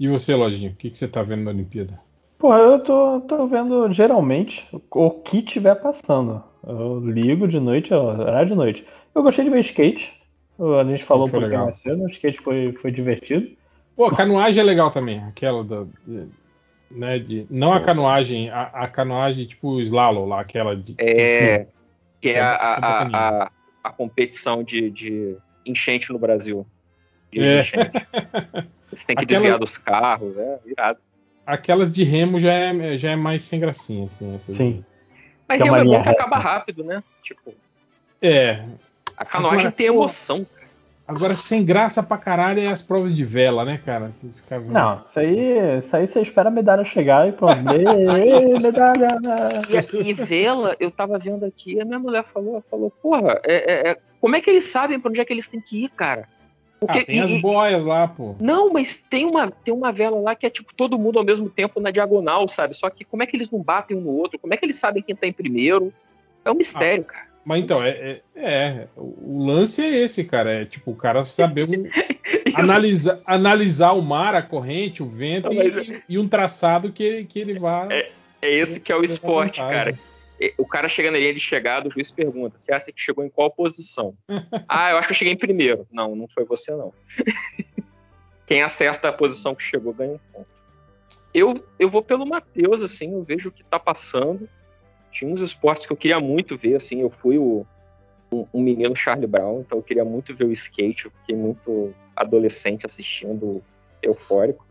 E 0.00 0.08
você, 0.08 0.34
Lojinho, 0.34 0.72
o 0.72 0.74
que, 0.74 0.90
que 0.90 0.98
você 0.98 1.06
tá 1.06 1.22
vendo 1.22 1.42
na 1.44 1.50
Olimpíada? 1.50 2.00
Pô, 2.38 2.54
eu 2.56 2.78
tô, 2.80 3.20
tô 3.22 3.46
vendo 3.46 3.92
geralmente 3.92 4.66
o 4.90 5.10
que 5.10 5.42
tiver 5.42 5.74
passando. 5.74 6.42
Eu 6.66 7.00
ligo 7.00 7.48
de 7.48 7.58
noite, 7.58 7.92
ó, 7.92 8.12
horário 8.12 8.48
de 8.50 8.54
noite. 8.54 8.86
Eu 9.14 9.22
gostei 9.22 9.44
de 9.44 9.50
ver 9.50 9.60
skate. 9.60 10.17
A 10.58 10.84
gente 10.84 11.04
falou 11.04 11.26
um 11.26 11.28
foi 11.28 11.40
pouquinho 11.40 11.64
mais 11.64 11.78
cedo, 11.78 12.02
o 12.02 12.08
skate 12.08 12.40
foi, 12.40 12.72
foi 12.72 12.90
divertido. 12.90 13.48
Pô, 13.96 14.06
a 14.06 14.16
canoagem 14.16 14.60
é 14.60 14.64
legal 14.64 14.90
também. 14.90 15.20
Aquela 15.24 15.62
da. 15.64 15.84
de- 16.06 16.28
né, 16.90 17.18
de, 17.18 17.46
não 17.50 17.70
a 17.74 17.82
canoagem, 17.82 18.48
a, 18.48 18.62
a 18.62 18.88
canoagem 18.88 19.44
tipo 19.46 19.78
slalom 19.82 20.26
lá, 20.26 20.40
aquela 20.40 20.74
de. 20.74 20.94
É, 20.98 21.66
que 22.20 22.28
Isso 22.30 22.38
é 22.38 22.40
é- 22.40 22.42
a, 22.42 22.54
isso 22.66 22.84
é 22.84 22.86
a, 22.86 23.42
a, 23.44 23.50
a 23.84 23.90
competição 23.92 24.62
de, 24.64 24.90
de 24.90 25.36
enchente 25.66 26.10
no 26.12 26.18
Brasil. 26.18 26.66
De 27.30 27.40
É. 27.40 27.60
enchente. 27.60 27.90
Você 28.90 29.06
tem 29.06 29.16
que 29.16 29.24
Aquela- 29.24 29.40
desviar 29.40 29.58
dos 29.58 29.76
carros, 29.76 30.38
é 30.38 30.58
irado. 30.64 30.98
Aquelas 31.46 31.92
de 31.92 32.04
remo 32.04 32.40
já 32.40 32.52
é, 32.52 32.96
já 32.96 33.10
é 33.12 33.16
mais 33.16 33.44
sem 33.44 33.60
gracinha, 33.60 34.06
assim. 34.06 34.34
essas 34.36 34.56
Sim. 34.56 34.82
Mas 35.46 35.58
Que 35.58 35.62
é 35.68 35.70
remo 35.70 35.76
uma 35.76 35.82
é 35.82 35.98
bom 35.98 36.02
que 36.02 36.08
acaba 36.08 36.38
rápido, 36.38 36.82
né? 36.84 37.02
Tipo, 37.22 37.50
de- 37.50 37.56
É. 38.22 38.64
a 39.18 39.24
canoagem 39.24 39.60
Agora, 39.60 39.72
tem 39.72 39.88
pô, 39.88 39.94
emoção. 39.94 40.46
Agora, 41.06 41.36
sem 41.36 41.64
graça 41.64 42.02
pra 42.02 42.18
caralho 42.18 42.60
é 42.60 42.66
as 42.66 42.82
provas 42.82 43.14
de 43.14 43.24
vela, 43.24 43.64
né, 43.64 43.80
cara? 43.84 44.12
Você 44.12 44.28
fica 44.28 44.58
vendo. 44.58 44.72
Não, 44.72 45.02
isso 45.06 45.18
aí, 45.18 45.78
isso 45.78 45.96
aí 45.96 46.06
você 46.06 46.20
espera 46.20 46.48
a 46.48 46.52
medalha 46.52 46.84
chegar 46.84 47.26
e 47.26 47.32
pronto. 47.32 47.56
Medalha! 48.60 49.18
E, 49.92 50.10
e 50.10 50.12
vela, 50.12 50.76
eu 50.78 50.90
tava 50.90 51.18
vendo 51.18 51.44
aqui, 51.46 51.80
a 51.80 51.84
minha 51.84 51.98
mulher 51.98 52.24
falou, 52.24 52.62
falou, 52.70 52.90
porra, 53.02 53.40
é, 53.44 53.54
é- 53.54 53.90
é- 53.90 53.96
como 54.20 54.36
é 54.36 54.40
que 54.40 54.50
eles 54.50 54.64
sabem 54.64 55.00
pra 55.00 55.10
onde 55.10 55.20
é 55.20 55.24
que 55.24 55.32
eles 55.32 55.48
têm 55.48 55.60
que 55.60 55.84
ir, 55.84 55.88
cara? 55.88 56.28
Porque, 56.78 56.98
Ah, 56.98 57.04
tem 57.06 57.16
e- 57.16 57.20
as 57.36 57.40
boias 57.40 57.84
lá, 57.84 58.06
pô. 58.06 58.36
Não, 58.38 58.70
mas 58.72 58.98
tem 58.98 59.24
uma, 59.24 59.50
tem 59.50 59.72
uma 59.72 59.90
vela 59.90 60.20
lá 60.20 60.34
que 60.34 60.46
é 60.46 60.50
tipo 60.50 60.72
todo 60.74 60.98
mundo 60.98 61.18
ao 61.18 61.24
mesmo 61.24 61.48
tempo 61.48 61.80
na 61.80 61.90
diagonal, 61.90 62.46
sabe? 62.46 62.74
Só 62.76 62.88
que 62.90 63.04
como 63.04 63.22
é 63.22 63.26
que 63.26 63.34
eles 63.36 63.50
não 63.50 63.60
batem 63.62 63.96
um 63.96 64.00
no 64.00 64.10
outro? 64.10 64.38
Como 64.38 64.52
é 64.52 64.56
que 64.56 64.64
eles 64.64 64.76
sabem 64.76 65.02
quem 65.02 65.16
tá 65.16 65.26
em 65.26 65.32
primeiro? 65.32 65.92
É 66.44 66.50
um 66.50 66.54
mistério, 66.54 67.04
cara. 67.04 67.27
Mas 67.48 67.62
então, 67.62 67.82
é, 67.82 67.88
é, 67.88 68.22
é, 68.36 68.88
o 68.94 69.42
lance 69.42 69.80
é 69.80 69.88
esse, 70.04 70.22
cara. 70.24 70.52
É 70.52 70.64
tipo, 70.66 70.90
o 70.90 70.94
cara 70.94 71.24
saber 71.24 71.66
analisar, 72.54 73.18
analisar 73.24 73.92
o 73.92 74.02
mar, 74.02 74.34
a 74.34 74.42
corrente, 74.42 75.02
o 75.02 75.06
vento 75.06 75.46
Não, 75.48 75.54
e, 75.54 75.72
mas 75.72 76.02
e- 76.06 76.18
um 76.18 76.28
traçado 76.28 76.92
que, 76.92 77.02
ele- 77.02 77.24
que 77.24 77.40
ele 77.40 77.58
vá. 77.58 77.88
É 77.90 78.10
esse 78.42 78.78
que 78.80 78.92
é 78.92 78.96
o 78.96 79.02
esporte, 79.02 79.60
cara. 79.60 79.98
É, 80.38 80.52
O 80.58 80.66
cara 80.66 80.90
chega 80.90 81.10
na 81.10 81.16
linha 81.16 81.32
de 81.32 81.40
chegada, 81.40 81.88
o 81.88 81.90
juiz 81.90 82.10
pergunta: 82.10 82.58
você 82.58 82.70
acha 82.70 82.92
que 82.92 83.00
chegou 83.00 83.24
em 83.24 83.30
qual 83.30 83.50
posição? 83.50 84.14
ah, 84.68 84.90
eu 84.90 84.98
acho 84.98 85.08
que 85.08 85.12
eu 85.14 85.16
cheguei 85.16 85.32
em 85.32 85.38
primeiro. 85.38 85.86
Não, 85.90 86.14
não 86.14 86.28
foi 86.28 86.44
você, 86.44 86.70
não. 86.72 86.92
Quem 88.46 88.60
acerta 88.62 89.08
a 89.08 89.12
posição 89.12 89.54
que 89.54 89.62
chegou 89.62 89.94
ganha 89.94 90.12
um 90.12 90.20
ponto. 90.34 90.46
Eu, 91.32 91.64
eu 91.78 91.88
vou 91.88 92.02
pelo 92.02 92.26
Matheus, 92.26 92.82
assim, 92.82 93.10
eu 93.14 93.22
vejo 93.22 93.48
o 93.48 93.52
que 93.52 93.64
tá 93.64 93.78
passando. 93.78 94.46
Tinha 95.18 95.32
uns 95.32 95.40
esportes 95.40 95.84
que 95.84 95.92
eu 95.92 95.96
queria 95.96 96.20
muito 96.20 96.56
ver, 96.56 96.76
assim, 96.76 97.00
eu 97.00 97.10
fui 97.10 97.36
o, 97.38 97.66
um, 98.30 98.46
um 98.54 98.62
menino 98.62 98.94
Charlie 98.94 99.26
Brown, 99.26 99.62
então 99.62 99.78
eu 99.78 99.82
queria 99.82 100.04
muito 100.04 100.32
ver 100.32 100.44
o 100.44 100.52
skate, 100.52 101.06
eu 101.06 101.10
fiquei 101.10 101.34
muito 101.34 101.92
adolescente 102.14 102.86
assistindo, 102.86 103.60
eufórico. 104.00 104.64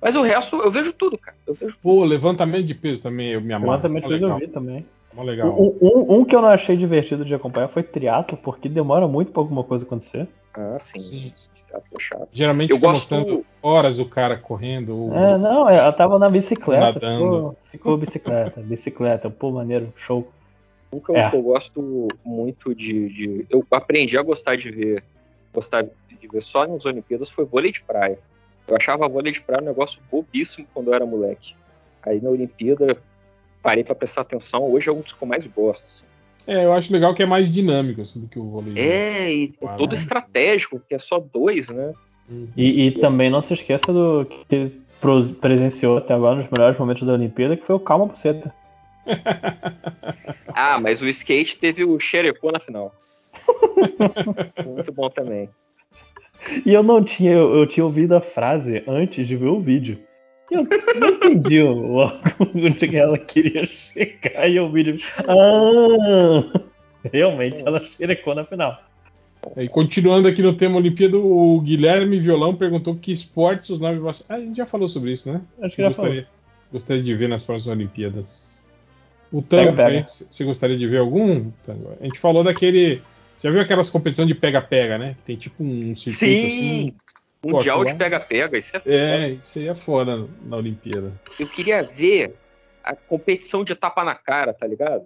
Mas 0.00 0.14
o 0.14 0.22
resto, 0.22 0.54
eu 0.54 0.70
vejo 0.70 0.92
tudo, 0.92 1.18
cara. 1.18 1.36
Eu 1.44 1.52
vejo 1.52 1.76
Pô, 1.82 2.04
levantamento 2.04 2.64
de 2.64 2.76
peso 2.76 3.02
também, 3.02 3.30
eu 3.30 3.40
me 3.40 3.52
amarro. 3.52 3.72
Levantamento 3.72 4.04
de 4.04 4.08
peso 4.10 4.26
eu 4.26 4.36
vi 4.36 4.46
também. 4.46 4.86
Mó 5.12 5.24
legal. 5.24 5.60
Um, 5.60 5.76
um- 5.82 6.20
um 6.20 6.24
que 6.24 6.36
eu 6.36 6.40
não 6.40 6.48
achei 6.48 6.76
divertido 6.76 7.24
de 7.24 7.34
acompanhar 7.34 7.66
foi 7.66 7.82
triatlo, 7.82 8.38
porque 8.38 8.68
demora 8.68 9.08
muito 9.08 9.32
pra 9.32 9.42
alguma 9.42 9.64
coisa 9.64 9.84
acontecer. 9.84 10.28
Ah, 10.60 10.78
sim. 10.80 11.32
Teatro 11.54 11.88
é 11.96 12.00
chato. 12.00 12.28
Geralmente 12.32 12.70
Eu 12.70 12.78
gosto- 12.78 13.14
mostrando 13.14 13.46
horas 13.62 13.98
o 14.00 14.06
cara 14.06 14.36
correndo. 14.36 14.96
ou- 14.96 15.14
É, 15.14 15.38
não, 15.38 15.68
ela 15.68 15.92
tava 15.92 16.18
na 16.18 16.28
bicicleta, 16.28 16.84
Nadando. 16.94 17.24
ficou, 17.24 17.56
ficou 17.70 17.96
bicicleta, 17.96 18.60
bicicleta, 18.60 19.30
pô, 19.30 19.50
maneiro, 19.52 19.92
show. 19.96 20.26
Um 20.92 20.98
que 20.98 21.10
eu, 21.10 21.16
É. 21.16 21.30
eu 21.32 21.42
gosto 21.42 22.08
muito 22.24 22.74
de, 22.74 23.08
de- 23.10 23.46
Eu 23.50 23.64
aprendi 23.70 24.16
a 24.18 24.22
gostar 24.22 24.56
de 24.56 24.70
ver. 24.70 25.04
Gostar 25.52 25.82
de 25.82 26.28
ver 26.28 26.40
só 26.40 26.66
nas 26.66 26.84
Olimpíadas 26.86 27.28
foi 27.30 27.44
vôlei 27.44 27.70
de 27.70 27.82
praia. 27.82 28.18
Eu 28.66 28.76
achava 28.76 29.08
vôlei 29.08 29.32
de 29.32 29.40
praia 29.40 29.62
um 29.62 29.66
negócio 29.66 30.00
bobíssimo 30.10 30.66
quando 30.74 30.88
eu 30.88 30.94
era 30.94 31.06
moleque. 31.06 31.54
Aí 32.02 32.20
na 32.20 32.30
Olimpíada 32.30 32.96
parei 33.62 33.84
pra 33.84 33.94
prestar 33.94 34.22
atenção. 34.22 34.64
Hoje 34.72 34.88
é 34.88 34.92
um 34.92 35.00
dos 35.00 35.12
que 35.12 35.22
eu 35.22 35.28
mais 35.28 35.46
gosto. 35.46 35.86
assim. 35.88 36.04
É, 36.48 36.64
eu 36.64 36.72
acho 36.72 36.90
legal 36.90 37.14
que 37.14 37.22
é 37.22 37.26
mais 37.26 37.52
dinâmico 37.52 38.00
assim, 38.00 38.22
do 38.22 38.26
que 38.26 38.38
o 38.38 38.44
vôlei. 38.48 38.72
É, 38.74 39.30
e 39.30 39.54
é 39.60 39.66
Ah, 39.66 39.74
todo 39.74 39.90
né? 39.90 39.94
estratégico, 39.94 40.78
porque 40.78 40.94
é 40.94 40.98
só 40.98 41.18
dois, 41.18 41.68
né? 41.68 41.92
E, 42.56 42.86
e 42.86 42.90
também 42.92 43.28
não 43.28 43.42
se 43.42 43.52
esqueça 43.52 43.92
do 43.92 44.26
que 44.48 44.72
presenciou 45.42 45.98
até 45.98 46.14
agora 46.14 46.36
nos 46.36 46.50
melhores 46.50 46.78
momentos 46.78 47.06
da 47.06 47.12
Olimpíada, 47.12 47.54
que 47.54 47.66
foi 47.66 47.76
o 47.76 47.80
Calma 47.80 48.06
Buceta. 48.06 48.52
Ah, 50.60 50.80
mas 50.80 51.00
o 51.00 51.08
skate 51.08 51.56
teve 51.58 51.84
o 51.84 52.00
Xerecô 52.00 52.50
na 52.50 52.58
final. 52.58 52.92
Muito 54.66 54.90
bom 54.90 55.08
também. 55.08 55.48
E 56.66 56.74
eu 56.74 56.82
não 56.82 57.04
tinha, 57.04 57.32
eu, 57.32 57.54
eu 57.54 57.66
tinha 57.66 57.84
ouvido 57.84 58.16
a 58.16 58.20
frase 58.20 58.82
antes 58.88 59.26
de 59.26 59.36
ver 59.36 59.46
o 59.46 59.60
vídeo. 59.60 60.00
Eu 60.50 60.66
não 60.98 61.08
entendi 61.08 61.62
o, 61.62 61.98
onde 62.54 62.96
ela 62.96 63.18
queria 63.18 63.66
chegar 63.66 64.48
e 64.48 64.58
o 64.58 64.70
vídeo. 64.70 64.98
Ah! 65.18 66.60
Realmente 67.12 67.62
ela 67.66 67.84
xerecou 67.84 68.34
na 68.34 68.44
final. 68.44 68.82
E 69.56 69.68
continuando 69.68 70.26
aqui 70.26 70.42
no 70.42 70.54
tema 70.54 70.76
Olimpíada, 70.76 71.16
o 71.16 71.60
Guilherme 71.60 72.18
Violão 72.18 72.54
perguntou 72.54 72.94
que 72.94 73.12
esportes 73.12 73.70
os 73.70 73.78
nove. 73.78 74.00
Ah, 74.28 74.34
a 74.34 74.40
gente 74.40 74.56
já 74.56 74.66
falou 74.66 74.88
sobre 74.88 75.12
isso, 75.12 75.32
né? 75.32 75.40
Acho 75.62 75.76
que 75.76 75.82
já 75.82 75.88
gostaria, 75.88 76.26
gostaria 76.72 77.02
de 77.02 77.14
ver 77.14 77.28
nas 77.28 77.44
próximas 77.44 77.76
Olimpíadas. 77.76 78.64
O 79.30 79.42
Tango, 79.42 79.74
Pega, 79.74 79.90
pega. 79.90 80.06
você 80.08 80.44
gostaria 80.44 80.76
de 80.76 80.86
ver 80.86 80.98
algum? 80.98 81.50
Tango? 81.64 81.92
A 82.00 82.04
gente 82.04 82.18
falou 82.18 82.42
daquele. 82.42 83.02
Já 83.42 83.50
viu 83.50 83.60
aquelas 83.60 83.90
competições 83.90 84.26
de 84.26 84.34
pega-pega, 84.34 84.98
né? 84.98 85.14
Que 85.18 85.22
tem 85.22 85.36
tipo 85.36 85.62
um 85.62 85.94
circuito 85.94 86.18
Sim! 86.18 86.46
assim. 86.46 86.94
Mundial 87.44 87.84
de 87.84 87.94
pega-pega, 87.94 88.58
isso 88.58 88.76
é 88.76 88.82
É, 88.86 89.28
isso 89.30 89.58
aí 89.58 89.68
é 89.68 89.74
fora 89.74 90.26
na 90.42 90.56
Olimpíada. 90.56 91.12
Eu 91.38 91.46
queria 91.48 91.82
ver 91.82 92.34
a 92.82 92.96
competição 92.96 93.62
de 93.64 93.74
tapa 93.74 94.02
na 94.04 94.14
cara, 94.14 94.52
tá 94.52 94.66
ligado? 94.66 95.04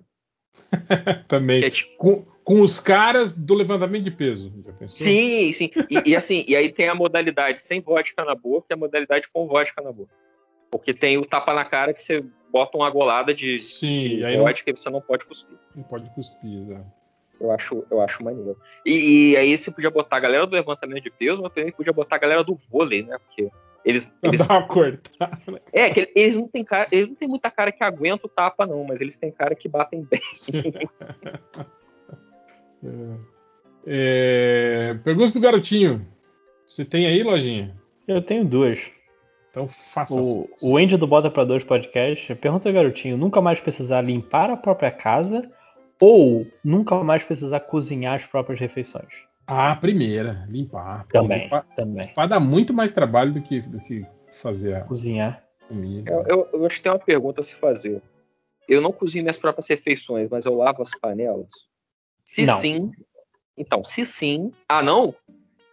Também. 1.29 1.61
Que 1.61 1.67
é 1.67 1.71
tipo- 1.71 1.97
Com, 1.97 2.23
com 2.45 2.61
os 2.63 2.81
caras 2.81 3.37
do 3.37 3.55
levantamento 3.55 4.05
de 4.05 4.11
peso. 4.11 4.53
Já 4.65 4.73
pensou? 4.73 5.07
Sim, 5.07 5.53
sim. 5.53 5.71
E, 5.91 6.11
e 6.11 6.17
assim, 6.17 6.45
e 6.49 6.57
aí 6.57 6.71
tem 6.71 6.89
a 6.89 6.95
modalidade 6.95 7.61
sem 7.61 7.81
vodka 7.81 8.25
na 8.25 8.35
boca 8.35 8.67
e 8.71 8.75
a 8.75 8.77
modalidade 8.77 9.29
com 9.33 9.47
vodka 9.47 9.81
na 9.83 9.93
boca. 9.93 10.13
Porque 10.71 10.95
tem 10.95 11.19
o 11.19 11.25
tapa 11.25 11.53
na 11.53 11.65
cara 11.65 11.93
que 11.93 12.01
você 12.01 12.25
bota 12.51 12.77
uma 12.79 12.89
golada 12.91 13.35
de, 13.35 13.59
Sim, 13.59 14.17
de 14.17 14.25
aí 14.25 14.37
não, 14.37 14.45
vodka 14.45 14.71
e 14.71 14.77
você 14.77 14.89
não 14.91 15.01
pode 15.03 15.25
cuspir. 15.27 15.57
não 15.75 15.83
pode 15.83 16.09
cuspir, 16.11 16.63
exato. 16.63 16.87
Eu 17.43 17.51
acho, 17.51 17.85
eu 17.91 18.01
acho 18.01 18.23
maneiro. 18.23 18.57
E, 18.87 19.33
e 19.33 19.37
aí 19.37 19.59
você 19.59 19.69
podia 19.73 19.91
botar 19.91 20.17
a 20.17 20.21
galera 20.21 20.47
do 20.47 20.55
levantamento 20.55 21.03
de 21.03 21.11
peso, 21.11 21.43
mas 21.43 21.53
também 21.53 21.73
podia 21.73 21.93
botar 21.93 22.15
a 22.15 22.21
galera 22.21 22.45
do 22.45 22.55
vôlei, 22.55 23.03
né? 23.03 23.19
Porque 23.19 23.51
eles. 23.85 24.15
Eles 24.23 24.47
dar 24.47 24.61
uma 24.61 24.69
cortada. 24.69 25.61
é, 25.73 25.91
que 25.91 26.13
eles 26.15 26.37
não 26.37 26.47
têm 26.47 26.63
cara, 26.63 26.87
eles 26.93 27.09
não 27.09 27.17
têm 27.17 27.27
muita 27.27 27.51
cara 27.51 27.73
que 27.73 27.83
aguenta 27.83 28.29
o 28.29 28.31
tapa, 28.31 28.65
não, 28.65 28.85
mas 28.85 29.01
eles 29.01 29.17
têm 29.17 29.33
cara 29.33 29.57
que 29.57 29.69
batem 29.69 30.07
bem. 30.09 30.21
É, 33.85 34.95
pergunta 35.05 35.33
do 35.33 35.41
garotinho. 35.41 36.07
Você 36.67 36.85
tem 36.85 37.07
aí, 37.07 37.23
lojinha? 37.23 37.77
Eu 38.07 38.23
tenho 38.23 38.45
duas. 38.45 38.81
Então 39.51 39.69
faça 39.69 40.15
O, 40.15 40.49
o 40.63 40.77
Andy 40.77 40.97
do 40.97 41.07
Bota 41.07 41.31
pra 41.31 41.45
Dois 41.45 41.63
Podcast 41.63 42.35
pergunta 42.37 42.69
ao 42.69 42.75
garotinho: 42.75 43.17
nunca 43.17 43.41
mais 43.41 43.61
precisar 43.61 44.01
limpar 44.01 44.51
a 44.51 44.57
própria 44.57 44.91
casa 44.91 45.49
ou 46.05 46.47
nunca 46.65 46.97
mais 47.05 47.23
precisar 47.23 47.61
cozinhar 47.61 48.17
as 48.17 48.27
próprias 48.27 48.59
refeições? 48.59 49.13
Ah, 49.47 49.71
a 49.73 49.77
primeira, 49.77 50.45
limpar. 50.49 51.07
Também, 51.07 51.43
Limpar, 51.45 51.65
também. 51.77 52.09
limpar 52.09 52.27
dá 52.27 52.41
muito 52.41 52.75
mais 52.75 52.93
trabalho 52.93 53.33
do 53.33 53.41
que, 53.41 53.61
do 53.61 53.79
que 53.81 54.05
fazer 54.33 54.75
a 54.75 54.81
Cozinhar. 54.81 55.43
comida. 55.69 56.11
Eu, 56.11 56.23
eu- 56.27 56.49
eu 56.55 56.67
acho 56.67 56.77
que 56.79 56.83
tem 56.83 56.91
uma 56.93 56.99
pergunta 56.99 57.41
a 57.41 57.45
se 57.45 57.55
fazer. 57.55 58.03
Eu 58.69 58.81
não 58.81 58.93
cozinho 58.93 59.23
minhas 59.23 59.37
próprias 59.37 59.69
refeições, 59.69 60.29
mas 60.29 60.45
eu 60.45 60.55
lavo 60.55 60.83
as 60.83 60.91
panelas? 60.99 61.51
Se 62.25 62.45
Não. 62.47 62.55
sim. 62.55 62.91
Então, 63.57 63.85
se 63.85 64.05
sim. 64.05 64.53
Ah, 64.69 64.83
não? 64.83 65.15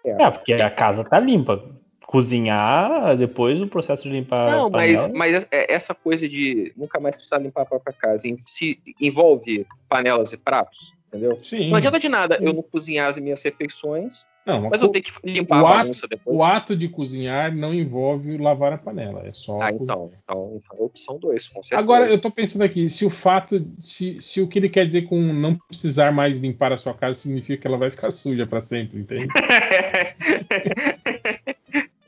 É, 0.05 0.29
porque 0.31 0.53
a 0.53 0.69
casa 0.69 1.03
tá 1.03 1.19
limpa. 1.19 1.63
Cozinhar, 2.09 3.15
depois 3.15 3.61
o 3.61 3.67
processo 3.67 4.01
de 4.01 4.09
limpar 4.09 4.49
Não, 4.49 4.65
a 4.65 4.69
mas, 4.71 5.01
panela. 5.01 5.13
mas 5.15 5.47
é- 5.51 5.71
essa 5.71 5.93
coisa 5.93 6.27
de 6.27 6.73
nunca 6.75 6.99
mais 6.99 7.15
precisar 7.15 7.37
limpar 7.37 7.61
a 7.61 7.65
própria 7.67 7.93
casa 7.95 8.27
se 8.47 8.79
envolve 8.99 9.67
panelas 9.87 10.33
e 10.33 10.37
pratos, 10.37 10.95
entendeu? 11.07 11.37
Sim. 11.43 11.69
Não 11.69 11.77
adianta 11.77 11.99
de 11.99 12.09
nada 12.09 12.39
eu 12.41 12.51
não 12.51 12.63
cozinhar 12.63 13.09
as 13.09 13.17
minhas 13.19 13.43
refeições, 13.43 14.25
Não, 14.43 14.69
mas 14.71 14.81
eu 14.81 14.89
tenho 14.89 15.03
que 15.03 15.11
limpar 15.23 15.61
o 15.61 15.67
a 15.67 15.69
ato- 15.69 15.79
bagunça 15.81 16.07
depois. 16.07 16.35
O 16.35 16.43
ato 16.43 16.75
de 16.75 16.89
cozinhar 16.89 17.55
não 17.55 17.75
envolve 17.75 18.35
lavar 18.37 18.73
a 18.73 18.77
panela, 18.79 19.21
é 19.27 19.31
só. 19.31 19.61
Ah, 19.61 19.71
então, 19.71 20.11
então, 20.23 20.59
então 20.65 20.77
é 20.79 20.81
opção 20.81 21.19
2, 21.19 21.47
com 21.47 21.61
certeza. 21.61 21.79
Agora 21.79 22.09
eu 22.09 22.19
tô 22.19 22.31
pensando 22.31 22.63
aqui, 22.63 22.89
se 22.89 23.05
o 23.05 23.09
fato, 23.11 23.63
se, 23.79 24.19
se 24.19 24.41
o 24.41 24.47
que 24.47 24.57
ele 24.57 24.69
quer 24.69 24.87
dizer 24.87 25.03
com 25.03 25.21
não 25.31 25.55
precisar 25.55 26.11
mais 26.11 26.39
limpar 26.39 26.71
a 26.71 26.77
sua 26.77 26.95
casa 26.95 27.13
significa 27.13 27.61
que 27.61 27.67
ela 27.67 27.77
vai 27.77 27.91
ficar 27.91 28.09
suja 28.09 28.47
pra 28.47 28.61
sempre, 28.61 28.99
entende? 28.99 29.27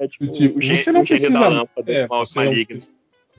é 0.04 0.08
tipo, 0.08 0.32
Tipo, 0.32 0.58
o, 0.58 0.62
gê- 0.62 0.78
você 0.78 0.92
não 0.92 1.06
precisa, 1.06 1.40
lâmpada, 1.40 1.92
é, 1.92 2.08
você, 2.08 2.44
não, 2.44 2.54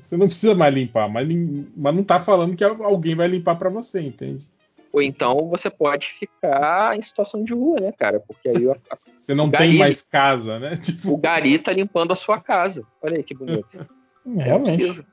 você 0.00 0.16
não 0.16 0.26
precisa 0.26 0.54
mais 0.54 0.74
limpar, 0.74 1.08
mas, 1.08 1.28
mas 1.76 1.94
não 1.94 2.04
tá 2.04 2.20
falando 2.20 2.56
que 2.56 2.64
alguém 2.64 3.14
vai 3.14 3.28
limpar 3.28 3.56
pra 3.56 3.68
você, 3.70 4.00
entende? 4.00 4.46
Ou 4.92 5.00
então 5.00 5.48
você 5.48 5.70
pode 5.70 6.06
ficar 6.08 6.96
em 6.96 7.00
situação 7.02 7.42
de 7.42 7.54
rua, 7.54 7.80
né, 7.80 7.92
cara? 7.92 8.20
Porque 8.20 8.48
aí 8.48 8.68
a- 8.68 8.76
a- 8.90 8.98
Você 9.16 9.34
não 9.34 9.50
tem 9.50 9.60
gari- 9.68 9.78
mais 9.78 10.02
casa, 10.02 10.58
né? 10.58 10.76
Tipo, 10.84 11.12
o 11.12 11.16
gari 11.16 11.58
tá 11.58 11.72
limpando 11.72 12.12
a 12.12 12.16
sua 12.16 12.40
casa. 12.40 12.86
Olha 13.00 13.16
aí 13.16 13.22
que 13.22 13.34
bonito. 13.34 13.66
É, 14.24 14.28
Não 14.28 14.44
Realmente. 14.44 15.04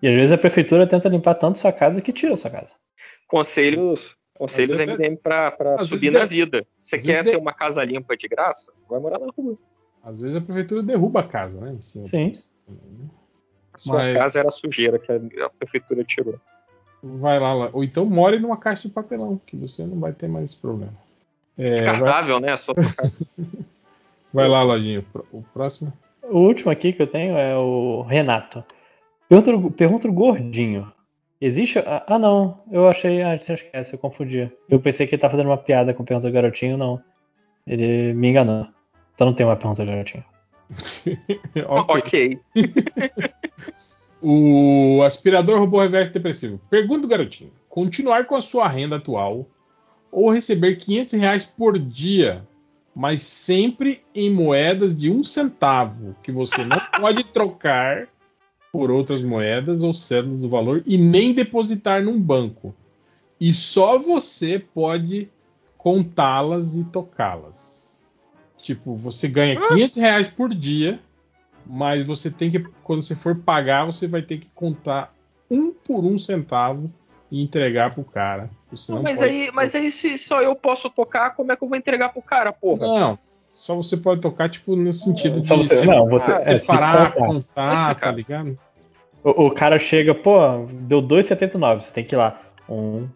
E 0.00 0.06
às 0.06 0.14
vezes 0.14 0.30
a 0.32 0.38
prefeitura 0.38 0.86
tenta 0.86 1.08
limpar 1.08 1.34
tanto 1.34 1.58
sua 1.58 1.72
casa 1.72 2.00
que 2.00 2.12
tira 2.12 2.34
a 2.34 2.36
sua 2.36 2.50
casa. 2.50 2.72
Conselhos, 3.26 4.14
conselhos 4.38 4.78
MDM 4.78 5.18
às 5.76 5.88
subir 5.88 6.12
na 6.12 6.24
vida. 6.24 6.64
Você 6.80 6.98
quer 6.98 7.24
ter 7.24 7.32
de- 7.32 7.36
uma 7.36 7.52
casa 7.52 7.82
limpa 7.82 8.16
de 8.16 8.28
graça? 8.28 8.70
Vai 8.88 9.00
morar 9.00 9.18
na 9.18 9.26
rua. 9.36 9.58
Às 10.04 10.20
vezes 10.20 10.36
a 10.36 10.40
prefeitura 10.40 10.82
derruba 10.82 11.20
a 11.20 11.24
casa, 11.24 11.60
né? 11.60 11.76
cima 11.80 12.06
Sim. 12.08 12.30
disso. 12.30 12.50
A 13.72 13.78
sua 13.78 13.94
Mas- 13.98 14.16
casa 14.16 14.38
era 14.40 14.50
sujeira 14.50 14.98
que 14.98 15.10
a, 15.10 15.48
prefeitura 15.50 16.04
tirou. 16.04 16.38
Vai 17.02 17.38
lá, 17.38 17.52
lá. 17.54 17.70
Ou 17.72 17.82
então 17.84 18.04
more 18.06 18.38
numa 18.38 18.56
caixa 18.56 18.88
de 18.88 18.94
papelão, 18.94 19.40
que 19.46 19.56
você 19.56 19.84
não 19.84 19.98
vai 19.98 20.12
ter 20.12 20.28
mais 20.28 20.52
esse 20.52 20.60
problema. 20.60 20.92
É, 21.58 21.66
vai, 21.66 21.74
Descartável, 21.74 22.40
né? 22.40 22.56
Só 22.56 22.72
vai 24.32 24.48
lá, 24.48 24.62
Lojinha. 24.62 25.04
Pro- 25.12 25.26
O 25.32 25.42
próximo. 25.52 25.92
O 26.22 26.38
último 26.38 26.70
aqui 26.70 26.92
que 26.92 27.02
eu 27.02 27.06
tenho 27.06 27.36
é 27.36 27.56
o 27.56 28.02
Renato. 28.02 28.64
Pergunta, 29.28 29.70
pergunta 29.76 30.08
o 30.08 30.12
gordinho. 30.12 30.90
Existe. 31.40 31.78
Ah, 31.80 32.02
ah, 32.06 32.18
não. 32.18 32.62
Eu 32.70 32.88
achei. 32.88 33.22
Ah, 33.22 33.38
você 33.38 33.52
esquece, 33.54 33.92
eu 33.94 33.98
confundi. 33.98 34.50
Eu 34.68 34.80
pensei 34.80 35.06
que 35.06 35.14
ele 35.14 35.20
tá 35.22 35.28
fazendo 35.28 35.46
uma 35.48 35.58
piada 35.58 35.92
com 35.92 36.02
a 36.02 36.06
pergunta 36.06 36.28
do 36.28 36.32
garotinho, 36.32 36.76
não. 36.78 37.00
Ele 37.66 38.14
me 38.14 38.28
enganou. 38.30 38.66
Então 39.14 39.28
não 39.28 39.34
tem 39.34 39.46
uma 39.46 39.56
pergunta 39.56 39.84
garotinho. 39.84 40.24
Ok. 41.88 42.38
O 44.26 45.02
aspirador 45.02 45.58
robô 45.58 45.82
reverso 45.82 46.10
depressivo. 46.10 46.58
Pergunta 46.70 47.04
o 47.04 47.08
garotinho: 47.08 47.52
continuar 47.68 48.24
com 48.24 48.34
a 48.34 48.40
sua 48.40 48.66
renda 48.66 48.96
atual 48.96 49.46
ou 50.10 50.30
receber 50.30 50.76
500 50.76 51.12
reais 51.12 51.44
por 51.44 51.78
dia, 51.78 52.42
mas 52.96 53.22
sempre 53.22 54.02
em 54.14 54.30
moedas 54.30 54.98
de 54.98 55.10
um 55.10 55.22
centavo, 55.22 56.16
que 56.22 56.32
você 56.32 56.64
não 56.64 56.80
pode 56.98 57.22
trocar 57.24 58.08
por 58.72 58.90
outras 58.90 59.20
moedas 59.20 59.82
ou 59.82 59.92
cédulas 59.92 60.40
do 60.40 60.48
valor 60.48 60.82
e 60.86 60.96
nem 60.96 61.34
depositar 61.34 62.02
num 62.02 62.18
banco. 62.18 62.74
E 63.38 63.52
só 63.52 63.98
você 63.98 64.58
pode 64.58 65.28
contá-las 65.76 66.76
e 66.76 66.84
tocá-las. 66.84 67.83
Tipo, 68.64 68.96
você 68.96 69.28
ganha 69.28 69.60
500 69.60 69.96
reais 69.98 70.26
por 70.26 70.48
dia, 70.54 70.98
mas 71.66 72.06
você 72.06 72.30
tem 72.30 72.50
que, 72.50 72.60
quando 72.82 73.02
você 73.02 73.14
for 73.14 73.36
pagar, 73.36 73.84
você 73.84 74.08
vai 74.08 74.22
ter 74.22 74.38
que 74.38 74.48
contar 74.54 75.14
um 75.50 75.70
por 75.70 76.02
um 76.02 76.18
centavo 76.18 76.90
e 77.30 77.42
entregar 77.42 77.94
pro 77.94 78.02
cara. 78.02 78.48
Você 78.70 78.90
não 78.90 79.02
mas, 79.02 79.18
pode- 79.18 79.30
aí, 79.30 79.50
mas 79.52 79.74
aí, 79.74 79.90
se 79.90 80.16
só 80.16 80.40
eu 80.40 80.56
posso 80.56 80.88
tocar, 80.88 81.34
como 81.36 81.52
é 81.52 81.56
que 81.56 81.62
eu 81.62 81.68
vou 81.68 81.76
entregar 81.76 82.08
pro 82.08 82.22
cara, 82.22 82.54
porra? 82.54 82.86
Não, 82.86 83.18
só 83.50 83.76
você 83.76 83.98
pode 83.98 84.22
tocar, 84.22 84.48
tipo, 84.48 84.74
no 84.74 84.94
sentido 84.94 85.42
de 85.42 85.48
você- 85.48 85.80
se- 85.80 85.86
não, 85.86 86.08
você- 86.08 86.32
é, 86.32 86.40
se 86.40 86.60
separar, 86.60 87.12
contar. 87.12 87.94
tá 87.96 88.10
ligado? 88.12 88.58
O, 89.22 89.48
o 89.48 89.50
cara 89.50 89.78
chega, 89.78 90.14
pô, 90.14 90.38
deu 90.72 91.02
2,79. 91.02 91.82
Você 91.84 91.92
tem 91.92 92.02
que 92.02 92.14
ir 92.14 92.16
lá. 92.16 92.40
Um, 92.66 93.06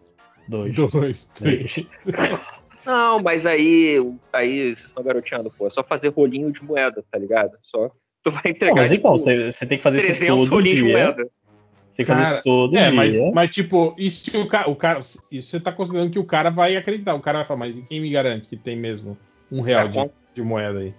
dois, 0.47 0.75
Dois, 0.75 1.27
três. 1.29 1.73
três. 1.73 1.87
Não, 2.85 3.19
mas 3.19 3.45
aí, 3.45 3.97
aí 4.33 4.63
vocês 4.63 4.85
estão 4.85 5.03
garoteando, 5.03 5.51
pô. 5.51 5.67
É 5.67 5.69
só 5.69 5.83
fazer 5.83 6.09
rolinho 6.09 6.51
de 6.51 6.63
moeda, 6.63 7.03
tá 7.11 7.17
ligado? 7.17 7.57
Só 7.61 7.91
tu 8.23 8.31
vai 8.31 8.43
Não, 8.45 8.51
entregar 8.51 8.75
mas 8.75 8.91
então, 8.91 9.15
tipo, 9.15 9.25
você, 9.25 9.51
você 9.51 9.65
tem 9.65 9.77
que 9.77 9.83
fazer 9.83 9.97
isso 9.97 10.07
300 10.07 10.45
todo 10.45 10.55
rolinhos 10.55 10.77
de 10.77 10.83
moeda. 10.85 11.23
Você 11.23 11.95
tem 11.95 12.05
que 12.05 12.05
fazer 12.05 12.21
Cara, 12.23 12.33
isso 12.35 12.43
todo 12.43 12.77
É, 12.77 12.81
dia. 12.83 12.91
mas, 12.91 13.33
mas 13.33 13.49
tipo, 13.51 13.95
isso 13.97 14.41
o 14.41 14.47
cara, 14.47 14.69
o 14.69 14.75
cara, 14.75 14.99
isso 14.99 15.23
você 15.49 15.59
tá 15.59 15.71
considerando 15.71 16.11
que 16.11 16.19
o 16.19 16.25
cara 16.25 16.49
vai 16.49 16.75
acreditar. 16.77 17.13
O 17.13 17.19
cara 17.19 17.39
vai 17.39 17.47
falar, 17.47 17.59
mas 17.59 17.77
e 17.77 17.81
quem 17.81 17.99
me 17.99 18.09
garante 18.09 18.47
que 18.47 18.55
tem 18.55 18.77
mesmo 18.77 19.17
um 19.51 19.61
real 19.61 19.85
É, 19.85 19.87
de, 19.89 20.09
de 20.35 20.41
moeda 20.41 20.79
aí? 20.79 20.93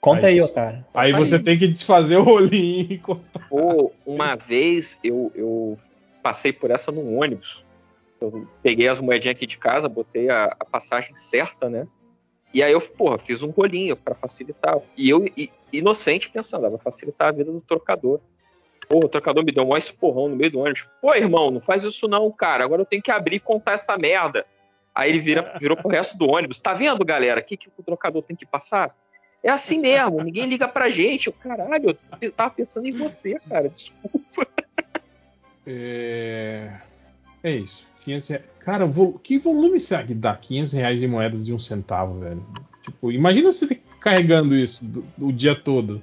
Conta 0.00 0.26
aí 0.26 0.34
aí, 0.34 0.40
otário. 0.42 0.84
Aí 0.92 1.12
Aí. 1.14 1.18
você 1.18 1.38
tem 1.38 1.58
que 1.58 1.66
desfazer 1.66 2.16
o 2.16 2.22
rolinho 2.22 2.86
e 2.92 2.98
contar. 2.98 3.48
Pô, 3.48 3.90
uma 4.04 4.34
vez 4.34 4.98
eu, 5.02 5.32
eu 5.34 5.78
passei 6.22 6.52
por 6.52 6.70
essa 6.70 6.92
num 6.92 7.18
ônibus. 7.18 7.64
Eu 8.20 8.46
peguei 8.62 8.88
as 8.88 8.98
moedinhas 8.98 9.36
aqui 9.36 9.46
de 9.46 9.58
casa, 9.58 9.88
botei 9.88 10.30
a, 10.30 10.44
a 10.58 10.64
passagem 10.64 11.14
certa, 11.14 11.68
né? 11.68 11.86
E 12.52 12.62
aí 12.62 12.72
eu, 12.72 12.80
porra, 12.80 13.18
fiz 13.18 13.42
um 13.42 13.50
rolinho 13.50 13.96
pra 13.96 14.14
facilitar. 14.14 14.78
E 14.96 15.10
eu, 15.10 15.24
i- 15.36 15.50
inocente, 15.72 16.30
pensando, 16.30 16.66
ah, 16.66 16.70
vai 16.70 16.78
facilitar 16.78 17.28
a 17.28 17.32
vida 17.32 17.50
do 17.50 17.60
trocador. 17.60 18.20
Pô, 18.88 18.98
o 18.98 19.08
trocador 19.08 19.44
me 19.44 19.50
deu 19.50 19.64
um 19.64 19.68
maior 19.68 19.78
esporrão 19.78 20.28
no 20.28 20.36
meio 20.36 20.52
do 20.52 20.60
ônibus. 20.60 20.86
Pô, 21.02 21.12
irmão, 21.14 21.50
não 21.50 21.60
faz 21.60 21.82
isso 21.84 22.06
não, 22.06 22.30
cara. 22.30 22.64
Agora 22.64 22.82
eu 22.82 22.86
tenho 22.86 23.02
que 23.02 23.10
abrir 23.10 23.36
e 23.36 23.40
contar 23.40 23.72
essa 23.72 23.96
merda. 23.98 24.46
Aí 24.94 25.10
ele 25.10 25.18
vira, 25.18 25.54
virou 25.60 25.76
pro 25.76 25.88
resto 25.90 26.16
do 26.16 26.28
ônibus. 26.30 26.60
Tá 26.60 26.72
vendo, 26.74 27.04
galera? 27.04 27.40
O 27.40 27.44
que, 27.44 27.56
que 27.56 27.68
o 27.76 27.82
trocador 27.82 28.22
tem 28.22 28.36
que 28.36 28.46
passar? 28.46 28.94
É 29.42 29.50
assim 29.50 29.80
mesmo, 29.80 30.22
ninguém 30.22 30.46
liga 30.46 30.68
pra 30.68 30.88
gente. 30.88 31.26
Eu, 31.26 31.32
caralho, 31.32 31.98
eu 32.20 32.32
tava 32.32 32.50
pensando 32.54 32.86
em 32.86 32.92
você, 32.96 33.38
cara. 33.48 33.68
Desculpa. 33.68 34.46
É, 35.66 36.70
é 37.42 37.50
isso. 37.50 37.90
500 38.04 38.28
reais. 38.28 38.44
Cara, 38.60 38.86
vo- 38.86 39.18
que 39.18 39.38
volume 39.38 39.78
será 39.80 40.02
que 40.02 40.14
dá 40.14 40.34
500 40.36 40.72
reais 40.72 41.02
em 41.02 41.06
moedas 41.08 41.44
de 41.44 41.52
um 41.54 41.58
centavo, 41.58 42.18
velho? 42.20 42.42
Tipo, 42.82 43.10
imagina 43.12 43.52
você 43.52 43.80
carregando 44.00 44.54
isso 44.56 44.84
do- 44.84 45.04
o 45.18 45.32
dia 45.32 45.54
todo. 45.54 46.00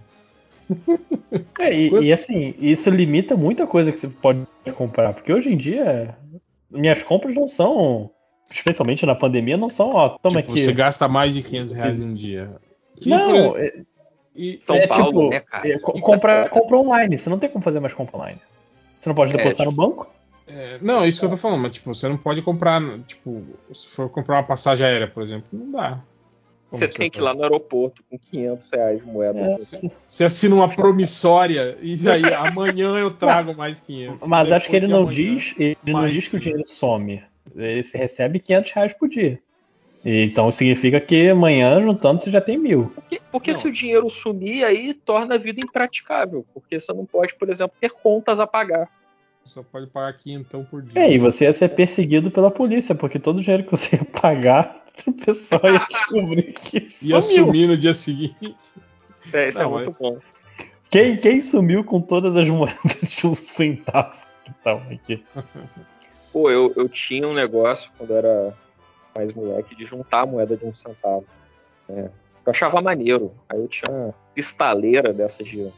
É, 1.60 1.74
e, 1.74 1.90
e 2.06 2.14
assim, 2.14 2.56
isso 2.60 2.90
limita 2.90 3.35
muita 3.35 3.67
coisa 3.67 3.92
que 3.92 4.00
você 4.00 4.08
pode 4.08 4.42
comprar. 4.76 5.14
Porque 5.14 5.32
hoje 5.34 5.50
em 5.51 5.58
dia, 5.58 6.16
minhas 6.69 7.03
compras 7.03 7.35
não 7.35 7.48
são, 7.48 8.10
especialmente 8.50 9.06
na 9.06 9.16
pandemia, 9.16 9.58
não 9.58 9.69
são, 9.69 9.90
ó, 9.94 10.10
toma 10.10 10.42
Tipo, 10.42 10.53
aqui. 10.53 10.62
você 10.64 10.72
gasta 10.72 11.08
mais 11.08 11.34
de 11.34 11.42
500 11.44 11.74
reais 11.74 12.00
em 12.00 12.06
um 12.06 12.14
dia. 12.14 12.50
E, 13.06 13.10
Não, 13.10 13.35
exemplo, 13.35 13.58
é, 13.58 13.74
e- 14.35 14.58
São 14.62 14.76
é 14.76 14.88
Paulo, 14.88 15.06
tipo, 15.08 15.30
né, 15.30 15.40
cara? 15.42 15.67
é, 15.67 15.72
Isso 15.72 15.85
co- 15.85 15.94
fica 15.94 16.06
comprar, 16.06 16.44
foda. 16.48 16.62
compra 16.62 16.78
online. 16.78 17.17
Você 17.17 17.30
não 17.30 17.40
tem 17.40 17.50
como 17.50 17.64
fazer 17.64 17.80
mais 17.80 17.94
compra 17.94 18.17
online. 18.17 18.40
Você 19.00 19.10
não 19.10 19.16
pode 19.16 19.34
É, 19.34 19.38
depositar 19.38 19.66
no 19.66 19.72
tipo- 19.72 19.82
banco? 19.88 20.10
É, 20.48 20.80
não, 20.82 21.04
é 21.04 21.10
isso 21.10 21.20
que 21.20 21.26
eu 21.26 21.30
tô 21.30 21.38
falando, 21.38 21.62
mas 21.62 21.72
tipo, 21.72 21.94
você 21.94 22.08
não 22.08 22.18
pode 22.18 22.42
comprar, 22.42 22.82
tipo, 23.08 23.44
se 23.74 23.88
for 23.88 24.10
comprar 24.10 24.38
uma 24.38 24.44
passagem 24.44 24.86
aérea, 24.86 25.08
por 25.08 25.24
exemplo, 25.24 25.48
não 25.52 25.72
dá. 25.72 26.02
Como 26.70 26.80
Você 26.80 26.88
tem 26.88 27.10
que 27.10 27.20
ir 27.20 27.22
lá 27.22 27.34
no 27.34 27.44
aeroporto 27.44 28.02
com 28.10 28.18
500 28.18 28.72
reais 28.72 29.04
moeda. 29.04 29.38
É, 29.40 29.58
Você 30.08 30.24
assina 30.24 30.56
uma 30.56 30.74
promissória 30.74 31.78
e 31.82 32.08
aí 32.08 32.34
amanhã 32.34 32.98
eu 32.98 33.12
trago 33.12 33.54
mais 33.54 33.82
500. 33.82 34.26
Mas 34.26 34.52
acho 34.54 34.70
que 34.70 34.76
ele 34.78 34.88
não 34.88 35.02
amanhã, 35.02 35.14
diz, 35.14 35.54
ele 35.58 35.78
não 35.86 36.08
diz 36.08 36.30
que 36.30 36.38
o 36.38 36.40
500. 36.40 36.42
dinheiro 36.42 36.68
some. 36.68 37.24
Ele 37.54 37.84
se 37.84 37.98
recebe 37.98 38.40
500 38.40 38.72
reais 38.72 38.94
por 38.94 39.10
dia. 39.10 39.38
Então 40.04 40.52
significa 40.52 41.00
que 41.00 41.30
amanhã, 41.30 41.80
juntando, 41.82 42.22
você 42.22 42.32
já 42.32 42.42
tem 42.42 42.58
mil. 42.58 42.92
Porque, 42.96 43.22
porque 43.32 43.54
se 43.54 43.68
o 43.68 43.72
dinheiro 43.72 44.10
sumir, 44.10 44.64
aí 44.64 44.94
torna 44.94 45.36
a 45.36 45.38
vida 45.38 45.60
impraticável. 45.64 46.46
Porque 46.54 46.80
você 46.80 46.92
não 46.94 47.06
pode, 47.06 47.36
por 47.36 47.50
exemplo, 47.50 47.76
ter 47.80 47.92
contas 47.92 48.40
a 48.40 48.48
pagar. 48.48 48.90
Só 49.46 49.64
pode 49.64 49.88
pagar 49.88 50.14
500 50.18 50.68
por 50.70 50.82
dia. 50.82 51.02
É, 51.02 51.12
e 51.14 51.18
você 51.20 51.44
ia 51.46 51.54
ser 51.54 51.70
perseguido 51.70 52.32
pela 52.32 52.50
polícia, 52.50 52.96
porque 52.96 53.20
todo 53.20 53.38
o 53.38 53.42
dinheiro 53.42 53.64
que 53.66 53.72
você 53.72 53.96
ia 53.98 54.06
pagar, 54.06 54.86
o 55.06 55.12
pessoal 55.14 55.62
ia 55.66 55.86
descobrir 55.90 56.54
que 56.54 56.78
E 56.88 56.90
sumiu. 56.92 57.18
assumir 57.18 57.68
no 57.68 57.78
dia 57.78 57.94
seguinte. 57.94 58.66
É, 59.34 59.50
isso 59.50 59.60
Não, 59.60 59.66
é 59.66 59.70
muito 59.70 59.96
bom. 60.00 60.18
Quem, 60.90 61.18
quem 61.18 61.42
sumiu 61.42 61.84
com 61.84 62.02
todas 62.02 62.36
as 62.36 62.48
moedas 62.48 63.10
de 63.10 63.28
um 63.28 63.34
centavo 63.34 64.16
que 64.44 64.52
estavam 64.52 64.92
aqui? 64.94 65.24
Pô, 66.32 66.50
eu, 66.50 66.74
eu 66.76 66.88
tinha 66.90 67.28
um 67.28 67.34
negócio 67.34 67.92
quando 67.98 68.12
eu 68.12 68.18
era 68.18 68.54
mais 69.16 69.34
moleque 69.34 69.76
de 69.76 69.86
juntar 69.86 70.22
a 70.22 70.26
moeda 70.26 70.56
de 70.56 70.66
um 70.66 70.74
centavo. 70.74 71.26
né? 71.90 72.10
Eu 72.46 72.52
achava 72.52 72.82
maneiro. 72.82 73.34
Aí 73.50 73.60
eu 73.60 73.68
tinha 73.68 73.90
uma 73.90 74.14
pistaleira 74.34 75.14
dessas 75.14 75.46
de. 75.48 75.70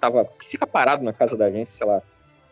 Tava, 0.00 0.28
fica 0.48 0.66
parado 0.66 1.02
na 1.04 1.12
casa 1.12 1.36
da 1.36 1.50
gente, 1.50 1.72
sei 1.72 1.86
lá. 1.86 2.02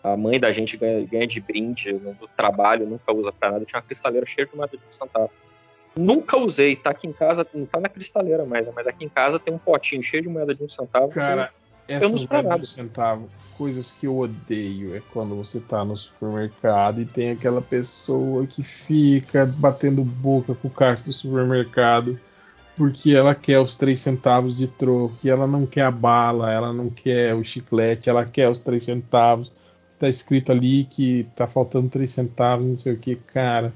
A 0.03 0.17
mãe 0.17 0.41
da 0.41 0.51
gente 0.51 0.77
ganha, 0.77 1.05
ganha 1.07 1.27
de 1.27 1.41
brinde 1.41 1.93
no, 1.93 2.15
do 2.15 2.29
trabalho, 2.29 2.87
nunca 2.87 3.13
usa 3.13 3.33
pra 3.33 3.51
nada. 3.51 3.63
Eu 3.63 3.67
tinha 3.67 3.79
uma 3.79 3.87
cristaleira 3.87 4.27
cheia 4.27 4.47
de 4.47 4.57
moeda 4.57 4.77
de 4.77 4.83
um 4.83 4.93
centavo. 4.93 5.31
Nunca 5.99 6.39
usei, 6.39 6.77
tá 6.77 6.91
aqui 6.91 7.07
em 7.07 7.13
casa, 7.13 7.47
não 7.53 7.67
tá 7.67 7.81
na 7.81 7.89
cristaleira 7.89 8.45
mais, 8.47 8.65
né? 8.65 8.73
mas 8.75 8.87
aqui 8.87 9.05
em 9.05 9.09
casa 9.09 9.39
tem 9.39 9.53
um 9.53 9.59
potinho 9.59 10.03
cheio 10.03 10.23
de 10.23 10.29
moeda 10.29 10.55
de 10.55 10.63
um 10.63 10.69
centavo. 10.69 11.09
Cara, 11.09 11.51
essas 11.89 12.25
moedas 12.25 12.61
de 12.61 12.67
centavo, 12.69 13.29
coisas 13.59 13.93
que 13.93 14.07
eu 14.07 14.17
odeio 14.17 14.95
é 14.95 15.03
quando 15.13 15.35
você 15.35 15.61
tá 15.61 15.85
no 15.85 15.97
supermercado 15.97 17.01
e 17.01 17.05
tem 17.05 17.31
aquela 17.31 17.61
pessoa 17.61 18.47
que 18.47 18.63
fica 18.63 19.45
batendo 19.45 20.05
boca 20.05 20.55
com 20.55 20.69
o 20.69 20.71
caixa 20.71 21.05
do 21.05 21.13
supermercado 21.13 22.19
porque 22.81 23.15
ela 23.15 23.35
quer 23.35 23.59
os 23.61 23.77
três 23.77 24.01
centavos 24.01 24.57
de 24.57 24.67
troco, 24.67 25.15
e 25.23 25.29
ela 25.29 25.47
não 25.47 25.67
quer 25.67 25.83
a 25.83 25.91
bala, 25.91 26.51
ela 26.51 26.73
não 26.73 26.89
quer 26.89 27.35
o 27.35 27.45
chiclete, 27.45 28.09
ela 28.09 28.25
quer 28.25 28.49
os 28.49 28.61
três 28.61 28.85
centavos. 28.85 29.53
Tá 30.01 30.09
escrito 30.09 30.51
ali 30.51 30.85
que 30.87 31.27
tá 31.37 31.47
faltando 31.47 31.91
três 31.91 32.13
centavos, 32.15 32.67
não 32.67 32.75
sei 32.77 32.95
o 32.95 32.99
que, 32.99 33.17
cara. 33.17 33.71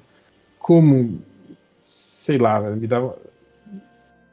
Como, 0.59 1.21
sei 1.87 2.39
lá, 2.39 2.59
velho, 2.59 2.79
me 2.79 2.87
dá. 2.87 3.13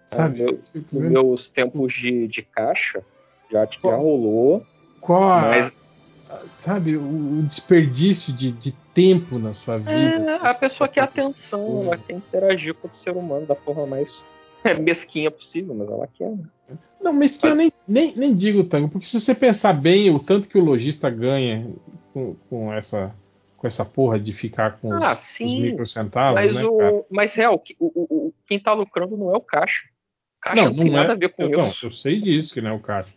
Sabe? 0.07 0.41
meu- 0.41 0.59
simplesmente- 0.63 1.13
Nos 1.13 1.25
meus 1.25 1.49
tempos 1.49 1.93
de, 1.93 2.29
de 2.29 2.41
caixa, 2.43 3.03
já, 3.51 3.65
já 3.65 3.95
rolou. 3.95 4.65
Qual 5.01 5.21
a, 5.33 5.41
Mas 5.41 5.77
sabe, 6.55 6.95
o, 6.95 7.39
o 7.39 7.43
desperdício 7.43 8.31
de, 8.31 8.53
de 8.53 8.71
tempo 8.93 9.37
na 9.37 9.53
sua 9.53 9.77
vida. 9.77 9.91
é, 9.91 10.47
a 10.47 10.53
pessoa 10.53 10.87
quer 10.87 11.01
atenção, 11.03 11.83
ela 11.83 11.97
quer 11.97 12.13
interagir 12.15 12.73
com 12.73 12.87
o 12.87 12.95
ser 12.95 13.11
humano 13.17 13.45
da 13.45 13.55
forma 13.55 13.85
mais 13.85 14.23
mesquinha 14.81 15.29
possível, 15.29 15.75
mas 15.75 15.89
ela 15.89 16.07
quer. 16.07 16.31
Não, 17.01 17.13
mas 17.13 17.37
que 17.37 17.47
eu 17.47 17.55
nem, 17.55 17.71
nem, 17.87 18.13
nem 18.15 18.35
digo, 18.35 18.63
Tango, 18.63 18.87
porque 18.89 19.07
se 19.07 19.19
você 19.19 19.33
pensar 19.35 19.73
bem, 19.73 20.09
o 20.09 20.19
tanto 20.19 20.47
que 20.47 20.57
o 20.57 20.63
lojista 20.63 21.09
ganha 21.09 21.67
com, 22.13 22.35
com 22.49 22.73
essa 22.73 23.13
com 23.57 23.67
essa 23.67 23.85
porra 23.85 24.19
de 24.19 24.33
ficar 24.33 24.79
com 24.79 24.97
os, 24.97 25.03
Ah, 25.03 25.13
os 25.13 25.19
sim. 25.19 25.61
microcentavos, 25.61 26.33
mas, 26.33 26.55
né, 26.55 26.61
cara? 26.61 26.93
o, 26.93 27.05
mas 27.11 27.35
real, 27.35 27.63
o- 27.79 27.85
o- 27.93 28.27
o- 28.27 28.33
quem 28.47 28.59
tá 28.59 28.73
lucrando 28.73 29.15
não 29.15 29.31
é 29.31 29.37
o 29.37 29.41
caixa. 29.41 29.87
Caixa 30.41 30.55
Não, 30.63 30.69
não, 30.71 30.75
tem 30.77 30.85
não 30.91 30.97
nada 30.97 31.11
é. 31.11 31.15
a 31.15 31.15
ver 31.15 31.29
com 31.29 31.43
eu, 31.43 31.49
não, 31.51 31.67
isso. 31.67 31.85
eu 31.85 31.91
sei 31.91 32.19
disso, 32.19 32.55
que 32.55 32.59
não 32.61 32.71
é 32.71 32.73
o 32.73 32.79
caixa. 32.79 33.13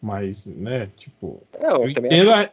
Mas, 0.00 0.46
né, 0.46 0.88
tipo. 0.96 1.42
É, 1.52 1.66
eu 1.66 1.82
Eu 1.82 1.88
entendo, 1.90 2.30
acho- 2.30 2.48
a, 2.48 2.52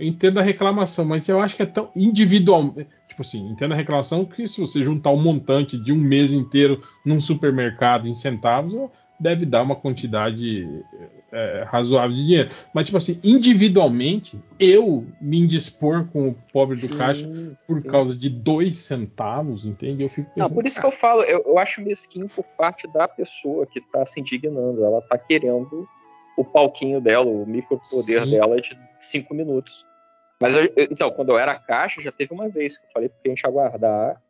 eu 0.00 0.06
entendo 0.08 0.40
a 0.40 0.42
reclamação, 0.42 1.04
mas 1.04 1.28
eu 1.28 1.38
acho 1.40 1.54
que 1.54 1.62
é 1.62 1.66
tão 1.66 1.92
individual. 1.94 2.74
Tipo 3.08 3.22
assim, 3.22 3.48
entendo 3.48 3.72
a 3.72 3.76
reclamação 3.76 4.24
que 4.24 4.48
se 4.48 4.60
você 4.60 4.82
juntar 4.82 5.10
um 5.10 5.22
montante 5.22 5.78
de 5.78 5.92
um 5.92 5.96
mês 5.96 6.32
inteiro 6.32 6.82
num 7.06 7.20
supermercado 7.20 8.08
em 8.08 8.14
centavos, 8.16 8.74
deve 9.20 9.44
dar 9.44 9.62
uma 9.62 9.76
quantidade 9.76 10.82
é, 11.30 11.62
razoável 11.66 12.16
de 12.16 12.22
dinheiro. 12.24 12.50
Mas, 12.72 12.86
tipo 12.86 12.96
assim, 12.96 13.20
individualmente, 13.22 14.40
eu 14.58 15.06
me 15.20 15.38
indispor 15.38 16.06
com 16.08 16.28
o 16.28 16.34
pobre 16.52 16.74
do 16.76 16.88
Sim, 16.88 16.96
caixa 16.98 17.28
por 17.66 17.82
sim. 17.82 17.88
causa 17.88 18.16
de 18.16 18.30
dois 18.30 18.78
centavos, 18.78 19.66
entende? 19.66 20.02
Eu 20.02 20.08
fico 20.08 20.28
Não, 20.34 20.46
pensando. 20.46 20.54
por 20.54 20.66
isso 20.66 20.80
que 20.80 20.86
eu 20.86 20.90
falo, 20.90 21.22
eu, 21.22 21.42
eu 21.46 21.58
acho 21.58 21.82
mesquinho 21.82 22.28
por 22.28 22.44
parte 22.56 22.88
da 22.88 23.06
pessoa 23.06 23.66
que 23.66 23.80
tá 23.80 24.04
se 24.06 24.18
indignando. 24.20 24.84
Ela 24.84 25.02
tá 25.02 25.18
querendo 25.18 25.86
o 26.36 26.44
palquinho 26.44 27.00
dela, 27.00 27.26
o 27.26 27.44
micropoder 27.46 28.28
dela 28.30 28.60
de 28.60 28.76
cinco 28.98 29.34
minutos. 29.34 29.84
Mas 30.40 30.56
eu- 30.56 30.72
então, 30.90 31.10
quando 31.10 31.28
eu 31.30 31.38
era 31.38 31.58
caixa, 31.58 32.00
já 32.00 32.10
teve 32.10 32.32
uma 32.32 32.48
vez 32.48 32.78
que 32.78 32.86
eu 32.86 32.90
falei 32.90 33.10
pra 33.10 33.30
gente 33.30 33.46
aguardar. 33.46 34.20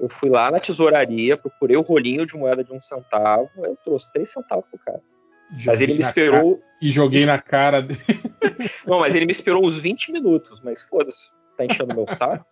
Eu 0.00 0.08
fui 0.08 0.28
lá 0.28 0.50
na 0.50 0.58
tesouraria, 0.60 1.36
procurei 1.36 1.76
o 1.76 1.82
rolinho 1.82 2.26
de 2.26 2.36
moeda 2.36 2.64
de 2.64 2.72
um 2.72 2.80
centavo, 2.80 3.48
eu 3.58 3.76
trouxe 3.84 4.12
três 4.12 4.30
centavos 4.30 4.64
pro 4.70 4.78
cara. 4.80 5.00
Mas 5.50 5.62
Joguei 5.62 5.82
ele 5.84 5.94
me 5.94 6.00
esperou. 6.00 6.56
cara- 6.56 6.68
e 6.82 6.90
joguei 6.90 7.26
na 7.26 7.38
cara 7.40 7.80
dele. 7.82 8.00
Não, 8.86 8.98
mas 9.00 9.14
ele 9.14 9.24
me 9.26 9.32
esperou 9.32 9.64
uns 9.64 9.78
20 9.78 10.10
minutos, 10.12 10.60
mas 10.62 10.82
foda-se, 10.82 11.30
tá 11.56 11.64
enchendo 11.64 11.94
meu 11.94 12.06
saco. 12.08 12.44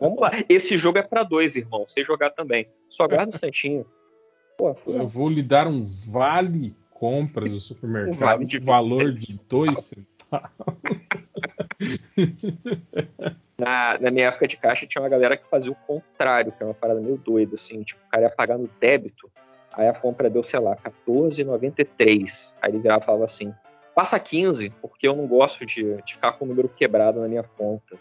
Vamos 0.00 0.18
lá. 0.18 0.30
Esse 0.48 0.76
jogo 0.76 0.96
é 0.98 1.02
pra 1.02 1.22
dois, 1.22 1.54
irmão. 1.54 1.84
Você 1.86 2.02
jogar 2.02 2.30
também. 2.30 2.66
Só 2.88 3.06
guarda 3.06 3.36
o 3.36 3.38
santinho. 3.38 3.84
Pô, 4.56 4.74
Eu 4.86 5.06
vou 5.06 5.28
lhe 5.28 5.42
dar 5.42 5.66
um 5.66 5.84
vale 6.10 6.74
compras 6.90 7.50
do 7.52 7.60
supermercado, 7.60 8.14
Um 8.14 8.18
vale 8.18 8.44
de 8.46 8.58
valor 8.58 9.12
de 9.12 9.38
dois 9.46 9.84
centavos. 9.88 10.15
Na, 13.58 13.98
na 13.98 14.10
minha 14.10 14.28
época 14.28 14.46
de 14.46 14.56
caixa 14.56 14.86
tinha 14.86 15.02
uma 15.02 15.08
galera 15.08 15.36
que 15.36 15.48
fazia 15.48 15.72
o 15.72 15.74
contrário, 15.74 16.52
que 16.52 16.58
era 16.58 16.68
uma 16.68 16.74
parada 16.74 17.00
meio 17.00 17.16
doida, 17.16 17.54
assim. 17.54 17.82
Tipo, 17.82 18.00
o 18.06 18.10
cara 18.10 18.24
ia 18.24 18.30
pagar 18.30 18.58
no 18.58 18.68
débito, 18.78 19.30
aí 19.72 19.88
a 19.88 19.94
compra 19.94 20.28
deu, 20.28 20.42
sei 20.42 20.60
lá, 20.60 20.74
R$14,93. 20.74 22.54
Aí 22.60 22.70
ele 22.70 22.80
virava 22.80 23.02
e 23.02 23.06
falava 23.06 23.24
assim: 23.24 23.54
passa 23.94 24.18
15, 24.20 24.70
porque 24.82 25.08
eu 25.08 25.16
não 25.16 25.26
gosto 25.26 25.64
de, 25.64 26.02
de 26.02 26.14
ficar 26.14 26.32
com 26.32 26.44
o 26.44 26.48
número 26.48 26.68
quebrado 26.68 27.20
na 27.20 27.28
minha 27.28 27.42
conta. 27.42 27.96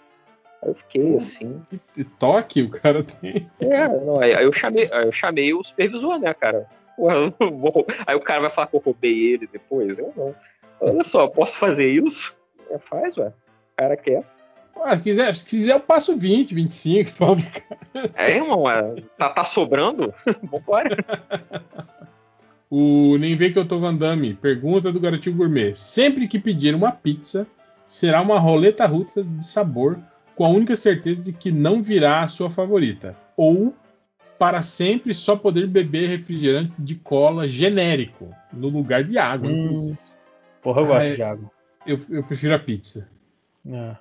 Aí 0.62 0.70
eu 0.70 0.76
fiquei 0.76 1.16
assim. 1.16 1.62
E 1.96 2.04
toque 2.04 2.62
o 2.62 2.70
cara 2.70 3.02
tem. 3.02 3.50
É, 3.62 3.88
não, 3.88 4.20
aí, 4.20 4.36
aí 4.36 4.44
eu 4.44 4.52
chamei, 4.52 4.90
aí 4.92 5.06
eu 5.06 5.12
chamei 5.12 5.54
o 5.54 5.64
supervisor, 5.64 6.20
né, 6.20 6.34
cara? 6.34 6.68
Porra, 6.98 7.16
eu 7.16 7.34
não 7.40 7.58
vou- 7.58 7.86
Aí 8.06 8.16
o 8.16 8.22
cara 8.22 8.42
vai 8.42 8.50
falar 8.50 8.68
que 8.68 8.76
eu 8.76 8.82
roubei 8.82 9.34
ele 9.34 9.48
depois? 9.48 9.98
Eu 9.98 10.12
não. 10.18 10.36
Olha 10.82 11.04
só, 11.04 11.28
posso 11.28 11.58
fazer 11.58 11.88
isso? 11.90 12.36
É, 12.70 12.78
faz, 12.78 13.18
ué. 13.18 13.28
O 13.28 13.78
cara 13.78 13.98
quer. 13.98 14.24
Ah, 14.84 14.96
se, 14.98 15.04
quiser, 15.04 15.34
se 15.36 15.46
quiser, 15.46 15.74
eu 15.74 15.80
passo 15.80 16.18
20, 16.18 16.54
25. 16.54 17.10
fala 17.10 17.36
pro 17.38 17.46
cara. 17.50 18.12
É, 18.16 18.36
irmão, 18.36 18.70
é, 18.70 19.02
tá, 19.18 19.30
tá 19.30 19.44
sobrando? 19.44 20.14
Vambora. 20.44 20.98
O 22.70 23.18
Nem 23.18 23.36
Vê 23.36 23.52
Que 23.52 23.60
Eu 23.60 23.68
Tô 23.68 23.80
Van 23.80 23.96
Damme 23.96 24.34
pergunta 24.34 24.92
do 24.92 25.00
Garotinho 25.00 25.36
Gourmet. 25.36 25.74
Sempre 25.76 26.28
que 26.28 26.40
pedir 26.40 26.76
uma 26.76 26.92
pizza, 26.92 27.48
será 27.88 28.22
uma 28.22 28.40
roleta 28.40 28.86
russa 28.86 29.24
de 29.24 29.46
sabor, 29.46 29.98
com 30.36 30.46
a 30.46 30.50
única 30.50 30.76
certeza 30.76 31.24
de 31.24 31.32
que 31.32 31.52
não 31.52 31.82
virá 31.82 32.22
a 32.22 32.28
sua 32.28 32.50
favorita. 32.50 33.16
Ou, 33.38 33.74
para 34.38 34.62
sempre, 34.62 35.14
só 35.14 35.36
poder 35.36 35.68
beber 35.68 36.10
refrigerante 36.10 36.74
de 36.78 36.96
cola 36.96 37.48
genérico, 37.48 38.30
no 38.52 38.68
lugar 38.68 39.04
de 39.04 39.18
água, 39.18 39.50
Hum. 39.50 39.64
inclusive. 39.66 39.98
Porra, 40.66 40.82
eu 40.82 40.88
gosto 40.88 41.04
é. 41.06 41.16
de 41.16 41.22
água. 41.22 41.52
Eu, 41.86 42.00
eu 42.10 42.24
prefiro 42.24 42.56
a 42.56 42.60
pizza. 42.60 43.08
É. 43.72 43.96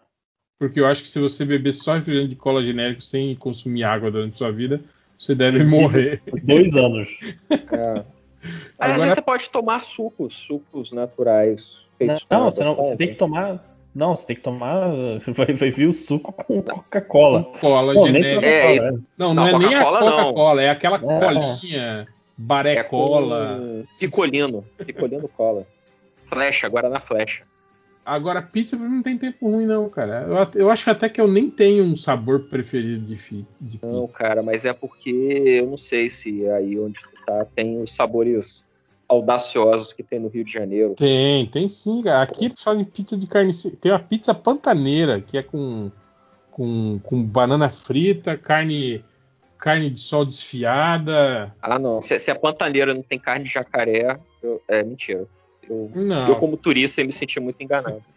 Porque 0.59 0.81
eu 0.81 0.87
acho 0.87 1.03
que 1.03 1.09
se 1.11 1.19
você 1.19 1.45
beber 1.45 1.75
só 1.75 1.93
refrigerante 1.95 2.31
de 2.31 2.37
cola 2.37 2.65
genérico 2.65 3.03
sem 3.03 3.37
consumir 3.37 3.85
água 3.85 4.11
durante 4.11 4.39
sua 4.39 4.51
vida, 4.51 4.81
você 5.19 5.35
deve 5.35 5.63
morrer. 5.69 6.23
Dois 6.43 6.75
anos. 6.75 7.07
É. 7.51 8.05
Aí, 8.81 8.91
às 8.91 8.91
Agora- 8.91 8.99
vezes 9.01 9.15
você 9.15 9.23
pode 9.23 9.51
tomar 9.51 9.85
sucos, 9.85 10.35
sucos 10.35 10.91
naturais 10.93 11.87
Não, 11.93 11.99
feitos 11.99 12.27
você, 12.29 12.65
não, 12.65 12.75
você 12.77 12.97
tem 12.97 13.09
que 13.09 13.15
tomar. 13.15 13.77
Não, 13.95 14.17
você 14.17 14.27
tem 14.27 14.37
que 14.37 14.43
tomar. 14.43 14.91
Vai, 15.37 15.55
vai 15.55 15.71
vir 15.71 15.87
o 15.87 15.93
suco 15.93 16.33
com 16.33 16.63
Coca-Cola. 16.63 17.45
Cola 17.61 17.93
Pô, 17.93 18.07
genérica. 18.07 18.47
É, 18.47 18.77
é. 18.77 18.91
Não, 19.19 19.33
não, 19.33 19.35
Não, 19.35 19.47
é 19.49 19.59
nem 19.59 19.75
a 19.75 19.85
Coca-Cola 19.85 20.63
é 20.63 20.71
aquela 20.71 20.97
É. 20.97 21.21
colinha, 21.21 22.09
baré 22.37 22.75
É 22.75 22.89
picolino. 24.01 24.65
Picolino 24.85 25.29
cola. 25.29 25.67
Flecha, 26.35 26.67
agora 26.67 26.89
na 26.89 27.01
flecha. 27.01 27.45
Agora, 28.05 28.43
pizza 28.43 28.77
não 28.77 29.03
tem 29.03 29.17
tempo 29.17 29.49
ruim, 29.51 29.65
não, 29.65 29.89
cara. 29.89 30.27
Eu, 30.29 30.61
eu 30.63 30.71
acho 30.71 30.91
até 30.91 31.09
que 31.09 31.19
eu 31.21 31.27
nem 31.27 31.49
tenho 31.49 31.85
um 31.85 31.97
sabor 31.97 32.49
preferido 32.49 33.07
de, 33.07 33.17
fi- 33.17 33.47
de 33.61 33.81
Não, 33.83 34.03
pizza. 34.03 34.19
cara, 34.19 34.43
mas 34.43 34.65
é 34.67 34.73
porque 34.75 35.11
eu 35.11 35.67
não 35.67 35.79
sei 35.79 36.11
se 36.11 36.47
aí 36.51 36.79
onde 36.79 37.01
tu 37.01 37.09
tá 37.25 37.47
tem 37.55 37.81
os 37.81 37.93
sabores 37.93 38.63
audaciosos 39.09 39.93
que 39.95 40.03
tem 40.03 40.19
no 40.19 40.29
Rio 40.29 40.45
de 40.45 40.53
Janeiro. 40.53 40.95
Tem, 40.95 41.47
tem 41.47 41.69
sim, 41.71 42.03
cara. 42.03 42.23
Aqui 42.25 42.45
eles 42.47 42.61
fazem 42.63 42.85
pizza 42.85 43.17
de 43.17 43.27
carne. 43.27 43.53
Tem 43.81 43.91
uma 43.93 43.99
pizza 43.99 44.35
pantaneira, 44.35 45.21
que 45.23 45.39
é 45.39 45.43
com, 45.43 45.91
com, 46.51 46.99
com 47.03 47.23
banana 47.25 47.71
frita, 47.71 48.37
carne, 48.37 49.03
carne 49.59 49.89
de 49.89 50.01
sol 50.01 50.27
desfiada. 50.27 51.55
Ah, 51.63 51.79
não. 51.79 52.03
Se, 52.03 52.19
se 52.19 52.31
a 52.31 52.35
pantaneira 52.35 52.93
não 52.93 53.03
tem 53.03 53.19
carne 53.19 53.45
de 53.47 53.51
jacaré, 53.53 54.19
eu- 54.43 54.61
é 54.69 54.83
mentira. 54.83 55.27
Eu, 55.69 55.91
Não. 55.95 56.29
eu, 56.29 56.37
como 56.37 56.57
turista, 56.57 57.03
me 57.05 57.13
senti 57.13 57.39
muito 57.41 57.61
enganado. 57.63 58.03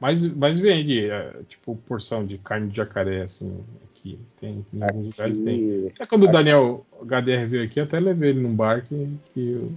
Mas, 0.00 0.24
mas 0.32 0.60
vende, 0.60 1.10
é, 1.10 1.32
tipo, 1.48 1.74
porção 1.74 2.24
de 2.24 2.38
carne 2.38 2.68
de 2.70 2.76
jacaré, 2.76 3.22
assim, 3.22 3.52
aqui. 3.90 4.16
Tem, 4.40 4.64
em 4.72 4.80
alguns 4.84 5.06
lugares 5.06 5.40
tem. 5.40 5.88
Até 5.92 6.06
quando 6.06 6.22
o 6.22 6.24
Aqui- 6.26 6.32
Daniel 6.34 6.86
HDR 7.02 7.46
veio 7.48 7.64
aqui, 7.64 7.80
até 7.80 7.98
levei 7.98 8.30
ele 8.30 8.38
num 8.40 8.54
bar 8.54 8.84
que, 8.86 9.08
que 9.34 9.50
eu- 9.50 9.72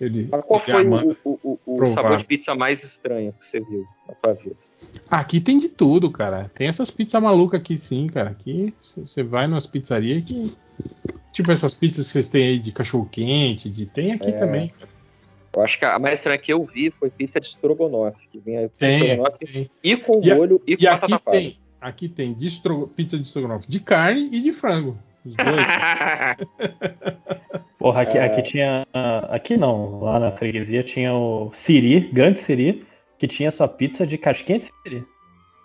ele. 0.00 0.26
Mas 0.28 0.44
qual 0.44 0.60
ele 0.66 1.14
foi 1.14 1.32
o, 1.32 1.38
o- 1.44 1.58
o- 1.64 1.82
o 1.84 1.86
sabor 1.86 2.16
de 2.16 2.24
pizza 2.24 2.52
mais 2.56 2.82
estranho 2.82 3.32
que 3.32 3.46
você 3.46 3.60
viu 3.60 3.86
na 4.08 4.14
tua 4.16 4.34
vida? 4.34 4.56
Aqui 5.08 5.40
tem 5.40 5.60
de 5.60 5.68
tudo, 5.68 6.10
cara. 6.10 6.50
Tem 6.52 6.66
essas 6.66 6.90
pizzas 6.90 7.22
malucas 7.22 7.60
aqui 7.60 7.78
sim, 7.78 8.08
cara. 8.08 8.30
Aqui 8.30 8.74
você 8.96 9.22
vai 9.22 9.46
nas 9.46 9.68
pizzarias 9.68 10.24
que. 10.24 10.52
Tipo 11.32 11.52
essas 11.52 11.74
pizzas 11.74 12.06
que 12.06 12.12
vocês 12.12 12.28
têm 12.28 12.44
aí 12.48 12.58
de 12.58 12.72
cachorro 12.72 13.08
quente, 13.08 13.70
de... 13.70 13.86
tem 13.86 14.10
aqui 14.14 14.30
É. 14.30 14.32
também. 14.32 14.68
cara. 14.70 14.93
Eu 15.56 15.62
acho 15.62 15.78
que 15.78 15.84
a 15.84 15.98
mais 15.98 16.18
estranha 16.18 16.38
que 16.38 16.52
eu 16.52 16.64
vi 16.64 16.90
foi 16.90 17.10
pizza 17.10 17.40
de 17.40 17.46
estrogonofe, 17.46 18.26
que 18.30 18.38
vinha 18.40 18.68
com 18.68 18.74
Tem, 18.76 18.98
estrogonofe 19.00 19.38
tem. 19.46 19.70
e 19.82 19.96
com 19.96 20.20
E 20.22 20.30
a- 20.32 20.36
molho 20.36 20.60
e, 20.66 20.72
E 20.72 20.76
com 20.76 20.88
aqui 20.88 21.00
batata 21.10 21.18
palha. 21.20 21.38
tem, 21.38 21.58
aqui 21.80 22.08
tem 22.08 22.34
de 22.34 22.46
estro- 22.48 22.88
pizza 22.88 23.16
de 23.16 23.26
estrogonofe 23.26 23.70
de 23.70 23.78
carne 23.80 24.28
e 24.32 24.40
de 24.40 24.52
frango. 24.52 24.98
Os 25.24 25.34
dois. 25.36 25.36
Porra, 27.78 28.02
aqui, 28.02 28.18
É. 28.18 28.24
aqui 28.24 28.42
tinha. 28.42 28.86
Aqui 29.30 29.56
não, 29.56 30.00
lá 30.00 30.18
na 30.18 30.32
freguesia 30.32 30.82
tinha 30.82 31.14
o 31.14 31.50
Siri, 31.52 32.00
grande 32.12 32.40
Siri, 32.40 32.84
que 33.18 33.28
tinha 33.28 33.50
sua 33.50 33.68
pizza 33.68 34.06
de 34.06 34.18
casquinha 34.18 34.58
de 34.58 34.64
Siri. 34.82 35.04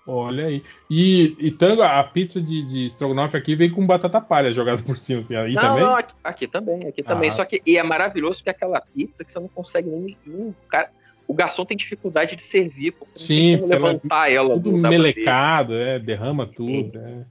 Olha 0.10 0.46
aí. 0.48 0.64
E, 0.90 1.36
e 1.40 1.52
tango, 1.52 1.82
a 1.84 2.04
pizza 2.04 2.42
de, 2.42 2.64
de 2.66 2.86
estrogonofe 2.88 3.38
aqui 3.38 3.56
vem 3.56 3.70
com 3.70 3.86
batata 3.86 4.20
palha 4.20 4.52
jogada 4.54 4.82
por 4.82 4.98
cima. 4.98 5.20
Assim, 5.20 5.36
aí 5.36 5.54
não, 5.54 5.62
também? 5.62 5.84
não, 5.84 5.96
aqui, 5.96 6.14
aqui 6.24 6.48
também, 6.48 6.88
aqui 6.88 7.04
também. 7.04 7.30
Ah. 7.30 7.34
Só 7.34 7.46
que 7.46 7.62
e 7.66 7.78
é 7.78 7.84
maravilhoso 7.84 8.44
que 8.44 8.50
é 8.50 8.52
aquela 8.52 8.82
pizza 8.82 9.24
que 9.24 9.32
você 9.32 9.40
não 9.40 9.48
consegue 9.48 9.90
nem. 9.90 10.18
nem- 10.26 10.56
cara, 10.70 10.90
o 11.28 11.34
garçom 11.34 11.64
tem 11.64 11.78
dificuldade 11.78 12.36
de 12.36 12.42
servir, 12.42 12.92
porque 12.94 13.14
não 13.20 13.22
Sim, 13.22 13.36
tem 13.52 13.58
como 13.60 13.72
levantar 13.72 14.32
ela. 14.32 14.54
Tudo 14.56 14.76
melecado, 14.78 15.76
é, 15.76 16.00
derrama 16.00 16.48
tudo. 16.48 16.98
É. 17.00 17.26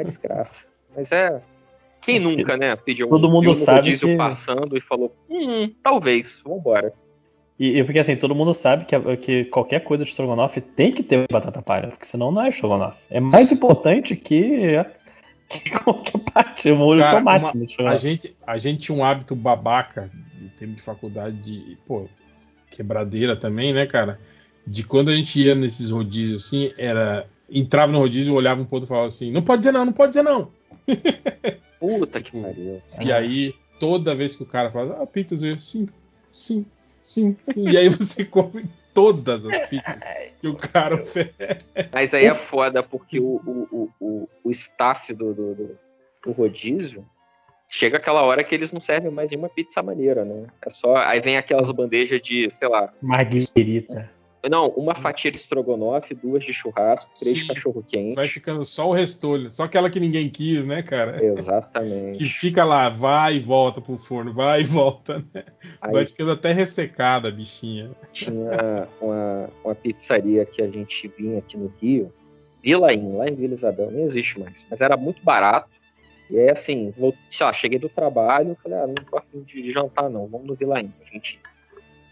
É 0.00 0.04
desgraça. 0.04 0.66
Mas 0.94 1.10
é. 1.10 1.40
Quem 2.02 2.18
nunca, 2.20 2.54
né? 2.58 2.76
Pediu 2.76 3.08
Todo 3.08 3.28
um, 3.28 3.30
mundo 3.30 3.46
no 3.46 3.54
sabe 3.54 3.96
que- 3.96 4.16
passando 4.16 4.76
e 4.76 4.80
falou: 4.82 5.14
Hum, 5.30 5.72
talvez, 5.82 6.42
vambora. 6.44 6.92
E, 7.58 7.78
e 7.78 7.84
porque 7.84 7.98
assim, 8.00 8.16
todo 8.16 8.34
mundo 8.34 8.52
sabe 8.52 8.84
que, 8.84 9.16
que 9.18 9.44
qualquer 9.46 9.80
coisa 9.84 10.04
de 10.04 10.10
estrogonofe 10.10 10.60
tem 10.60 10.90
que 10.92 11.02
ter 11.02 11.26
batata 11.30 11.62
palha, 11.62 11.88
porque 11.88 12.04
senão 12.06 12.32
não 12.32 12.42
é 12.42 12.48
estrogonofe. 12.48 12.98
É 13.10 13.20
mais 13.20 13.50
importante 13.52 14.16
que, 14.16 14.72
que 15.48 15.70
qualquer 15.70 16.18
parte, 16.32 16.70
o 16.70 16.76
molho 16.76 17.00
Cara, 17.00 17.18
tomate 17.18 17.44
uma- 17.44 17.52
no 17.54 17.62
a, 17.62 17.64
estrogonofe. 17.66 17.98
gente, 18.08 18.36
a 18.46 18.58
gente 18.58 18.80
tinha 18.80 18.96
um 18.98 19.04
hábito 19.04 19.36
babaca 19.36 20.10
de 20.36 20.48
tempo 20.50 20.72
de 20.74 20.82
faculdade 20.82 21.36
de, 21.36 21.78
pô, 21.86 22.08
quebradeira 22.70 23.36
também, 23.36 23.72
né, 23.72 23.86
cara? 23.86 24.18
De 24.66 24.82
quando 24.82 25.10
a 25.10 25.14
gente 25.16 25.40
ia 25.40 25.54
nesses 25.54 25.90
rodízios 25.90 26.46
assim, 26.46 26.72
era. 26.76 27.26
Entrava 27.50 27.92
no 27.92 27.98
rodízio, 27.98 28.32
olhava 28.34 28.62
um 28.62 28.64
pouco 28.64 28.86
e 28.86 28.88
falava 28.88 29.08
assim: 29.08 29.30
não 29.30 29.42
pode 29.42 29.60
dizer 29.60 29.72
não, 29.72 29.84
não 29.84 29.92
pode 29.92 30.12
dizer 30.12 30.22
não. 30.22 30.50
Puta 31.78 32.20
que 32.22 32.32
pariu. 32.40 32.80
E 33.00 33.12
aí, 33.12 33.54
toda 33.78 34.14
vez 34.14 34.34
que 34.34 34.42
o 34.42 34.46
cara 34.46 34.70
fala, 34.70 35.02
ah, 35.02 35.06
pizzas, 35.06 35.42
eu, 35.42 35.60
sim, 35.60 35.86
sim, 36.32 36.64
sim, 37.04 37.36
sim. 37.44 37.68
E 37.68 37.76
aí 37.76 37.88
você 37.88 38.24
come 38.26 38.64
todas 38.92 39.44
as 39.44 39.66
pizzas 39.68 40.02
que 40.40 40.48
o 40.48 40.56
cara 40.56 41.00
oferece. 41.02 41.66
Mas 41.92 42.12
aí 42.14 42.26
é 42.26 42.34
foda, 42.34 42.82
porque 42.82 43.20
o, 43.20 43.36
o, 43.44 43.68
o, 43.70 43.90
o, 44.00 44.28
o 44.44 44.50
staff 44.50 45.12
do, 45.12 45.32
do, 45.34 45.54
do- 45.54 45.78
do 46.24 46.32
rodízio 46.32 47.04
chega 47.68 47.98
aquela 47.98 48.22
hora 48.22 48.42
que 48.42 48.54
eles 48.54 48.72
não 48.72 48.80
servem 48.80 49.10
mais 49.10 49.30
nenhuma 49.30 49.48
pizza 49.48 49.82
maneira, 49.82 50.24
né? 50.24 50.46
É 50.64 50.70
só. 50.70 50.96
Aí 50.96 51.20
vem 51.20 51.36
aquelas 51.36 51.70
bandejas 51.70 52.20
de, 52.22 52.48
sei 52.50 52.68
lá. 52.68 52.92
Marguerita. 53.02 54.10
Não, 54.50 54.68
uma 54.70 54.94
fatia 54.94 55.30
de 55.30 55.38
estrogonofe, 55.38 56.14
duas 56.14 56.44
de 56.44 56.52
churrasco, 56.52 57.10
três 57.18 57.40
Sim. 57.40 57.46
cachorro-quente. 57.48 58.14
Vai 58.14 58.28
ficando 58.28 58.64
só 58.64 58.88
o 58.88 58.92
restolho, 58.92 59.50
só 59.50 59.64
aquela 59.64 59.88
que 59.88 59.98
ninguém 59.98 60.28
quis, 60.28 60.64
né, 60.66 60.82
cara? 60.82 61.24
Exatamente. 61.24 62.18
Que 62.18 62.26
fica 62.26 62.64
lá, 62.64 62.88
vai 62.88 63.36
e 63.36 63.40
volta 63.40 63.80
pro 63.80 63.96
forno, 63.96 64.32
vai 64.32 64.62
e 64.62 64.64
volta, 64.64 65.24
né? 65.32 65.44
Aí 65.80 65.92
Vai 65.92 66.06
ficando 66.06 66.32
até 66.32 66.52
ressecada 66.52 67.28
a 67.28 67.30
bichinha. 67.30 67.90
tinha 68.12 68.88
uma, 69.00 69.48
uma 69.64 69.74
pizzaria 69.74 70.44
que 70.44 70.60
a 70.60 70.68
gente 70.68 71.08
vinha 71.16 71.38
aqui 71.38 71.56
no 71.56 71.72
Rio, 71.80 72.12
Vilaim, 72.62 73.16
lá 73.16 73.28
em 73.28 73.34
Vila 73.34 73.54
Isabel, 73.54 73.90
nem 73.90 74.04
existe 74.04 74.40
mais, 74.40 74.64
mas 74.70 74.80
era 74.80 74.96
muito 74.96 75.22
barato. 75.22 75.68
E 76.30 76.38
aí, 76.38 76.48
assim, 76.48 76.92
vou, 76.96 77.14
sei 77.28 77.44
lá, 77.44 77.52
cheguei 77.52 77.78
do 77.78 77.88
trabalho, 77.88 78.56
falei, 78.62 78.78
ah, 78.78 78.86
não 78.86 78.94
tô 78.94 79.18
afim 79.18 79.42
de, 79.42 79.62
de 79.62 79.72
jantar, 79.72 80.08
não, 80.08 80.26
vamos 80.26 80.46
no 80.46 80.54
Vilaim, 80.54 80.90
a 81.00 81.12
gente. 81.12 81.38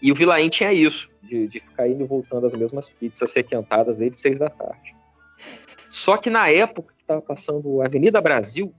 E 0.03 0.11
o 0.11 0.15
Vilaim 0.15 0.49
tinha 0.49 0.73
isso, 0.73 1.09
de, 1.23 1.47
de 1.47 1.61
ficar 1.61 1.89
indo 1.89 2.03
e 2.03 2.07
voltando 2.07 2.47
as 2.47 2.55
mesmas 2.55 2.91
pizzas 2.91 3.33
requentadas 3.33 3.97
desde 3.97 4.17
seis 4.17 4.39
da 4.39 4.51
tarde. 4.51 4.95
Só 5.89 6.17
que 6.17 6.29
na 6.29 6.49
época 6.49 6.93
que 6.99 7.05
tava 7.05 7.23
passando 7.23 7.81
Avenida 7.81 8.21
Brasil, 8.21 8.75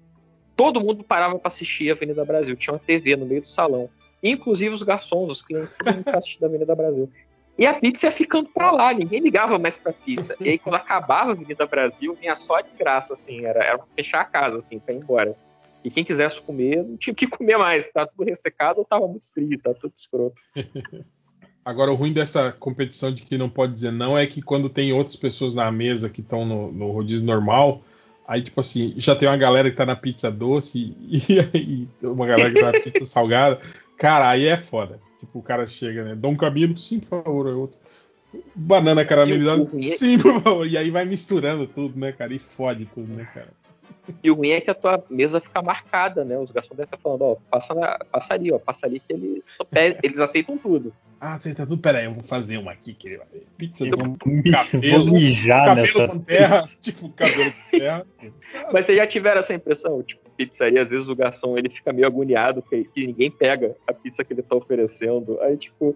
todo 0.55 0.81
mundo 0.81 1.03
parava 1.03 1.39
para 1.39 1.47
assistir 1.47 1.91
Avenida 1.91 2.25
Brasil. 2.25 2.55
Tinha 2.57 2.73
uma 2.73 2.79
TV 2.79 3.15
no 3.15 3.25
meio 3.25 3.41
do 3.41 3.47
salão. 3.47 3.89
Inclusive 4.21 4.73
os 4.73 4.83
garçons, 4.83 5.31
os 5.31 5.41
clientes, 5.41 5.75
todo 5.77 5.95
mundo 5.95 6.09
assistindo 6.09 6.43
a 6.43 6.47
Avenida 6.47 6.75
Brasil. 6.75 7.09
E 7.57 7.67
a 7.67 7.73
pizza 7.73 8.07
ia 8.07 8.11
ficando 8.11 8.49
pra 8.49 8.71
lá, 8.71 8.93
ninguém 8.93 9.19
ligava 9.19 9.59
mais 9.59 9.77
pra 9.77 9.93
pizza. 9.93 10.35
E 10.39 10.49
aí, 10.49 10.57
quando 10.57 10.75
acabava 10.75 11.29
a 11.29 11.33
Avenida 11.33 11.65
Brasil, 11.67 12.17
vinha 12.19 12.35
só 12.35 12.57
a 12.57 12.61
desgraça, 12.61 13.13
assim, 13.13 13.45
era, 13.45 13.63
era 13.63 13.79
fechar 13.95 14.21
a 14.21 14.25
casa, 14.25 14.57
assim, 14.57 14.79
pra 14.79 14.93
ir 14.93 14.97
embora. 14.97 15.35
E 15.83 15.91
quem 15.91 16.03
quisesse 16.03 16.39
comer, 16.41 16.83
não 16.83 16.95
tinha 16.95 17.11
o 17.11 17.15
que 17.15 17.27
comer 17.27 17.57
mais, 17.57 17.87
tava 17.91 18.09
tudo 18.09 18.25
ressecado 18.25 18.79
ou 18.79 18.85
tava 18.85 19.07
muito 19.07 19.25
frio, 19.27 19.59
tava 19.59 19.75
tudo 19.75 19.93
escroto. 19.95 20.41
Agora, 21.65 21.91
o 21.91 21.95
ruim 21.95 22.11
dessa 22.11 22.51
competição 22.51 23.13
de 23.13 23.21
que 23.21 23.37
não 23.37 23.49
pode 23.49 23.73
dizer 23.73 23.91
não 23.91 24.17
é 24.17 24.27
que 24.27 24.41
quando 24.41 24.69
tem 24.69 24.91
outras 24.91 25.15
pessoas 25.15 25.53
na 25.53 25.71
mesa 25.71 26.09
que 26.09 26.19
estão 26.19 26.45
no, 26.45 26.71
no 26.73 26.91
rodízio 26.91 27.25
normal, 27.25 27.81
aí, 28.27 28.41
tipo 28.41 28.59
assim, 28.59 28.93
já 28.97 29.15
tem 29.15 29.29
uma 29.29 29.37
galera 29.37 29.71
que 29.71 29.77
tá 29.77 29.85
na 29.85 29.95
pizza 29.95 30.29
doce 30.29 30.93
e, 30.99 31.87
e 32.01 32.05
uma 32.05 32.25
galera 32.25 32.51
que 32.51 32.59
tá 32.59 32.71
na 32.71 32.79
pizza 32.79 33.05
salgada. 33.07 33.61
Cara, 33.97 34.29
aí 34.29 34.45
é 34.45 34.57
foda. 34.57 34.99
Tipo, 35.19 35.39
o 35.39 35.43
cara 35.43 35.65
chega, 35.65 36.03
né? 36.03 36.15
Dom 36.15 36.35
Camilo, 36.35 36.77
sim, 36.77 36.99
por 36.99 37.23
favor. 37.23 37.47
Aí 37.47 37.53
outro. 37.53 37.77
Banana 38.53 39.05
caramelizada, 39.05 39.63
é- 39.63 39.81
sim, 39.83 40.17
por 40.19 40.41
favor. 40.41 40.67
E 40.67 40.77
aí 40.77 40.89
vai 40.89 41.05
misturando 41.05 41.65
tudo, 41.65 41.97
né, 41.97 42.11
cara? 42.11 42.33
E 42.33 42.39
fode 42.39 42.85
tudo, 42.87 43.15
né, 43.15 43.25
cara? 43.33 43.53
E 44.21 44.29
o 44.29 44.35
ruim 44.35 44.49
é 44.49 44.59
que 44.59 44.69
a 44.69 44.73
tua 44.73 45.03
mesa 45.09 45.39
fica 45.39 45.61
marcada, 45.61 46.25
né? 46.25 46.37
Os 46.37 46.51
garçons 46.51 46.75
devem 46.75 46.85
estar 46.85 46.97
falando, 46.97 47.21
ó, 47.21 47.37
passa, 47.49 47.73
na, 47.73 47.97
passa 48.11 48.33
ali, 48.33 48.51
ó, 48.51 48.59
passa 48.59 48.85
ali 48.85 48.99
que 48.99 49.13
eles, 49.13 49.57
eles 50.03 50.19
aceitam 50.19 50.57
tudo. 50.57 50.93
Ah, 51.21 51.39
tá 51.39 51.65
tudo. 51.65 51.77
Pera 51.77 51.99
aí, 51.99 52.05
eu 52.05 52.13
vou 52.13 52.23
fazer 52.23 52.57
uma 52.57 52.71
aqui, 52.71 52.93
que 52.93 53.17
pizza 53.57 53.85
Eu 53.85 53.91
do 53.91 53.97
vou, 53.97 54.17
cabelo, 54.51 55.05
vou 55.07 55.13
mijar 55.13 55.67
cabelo 55.67 55.87
nessa. 55.87 56.07
com 56.07 56.19
terra, 56.19 56.69
tipo 56.81 57.09
cabelo 57.09 57.51
com 57.51 57.77
terra. 57.79 58.05
Mas 58.73 58.85
vocês 58.85 58.97
já 58.97 59.07
tiveram 59.07 59.39
essa 59.39 59.53
impressão? 59.53 60.03
Tipo, 60.03 60.29
pizzaria, 60.31 60.81
às 60.81 60.89
vezes 60.89 61.07
o 61.07 61.15
garçom 61.15 61.57
ele 61.57 61.69
fica 61.69 61.93
meio 61.93 62.07
agoniado 62.07 62.61
que, 62.61 62.83
que 62.83 63.07
ninguém 63.07 63.31
pega 63.31 63.75
a 63.87 63.93
pizza 63.93 64.23
que 64.23 64.33
ele 64.33 64.41
tá 64.41 64.55
oferecendo. 64.55 65.39
Aí, 65.41 65.55
tipo, 65.55 65.95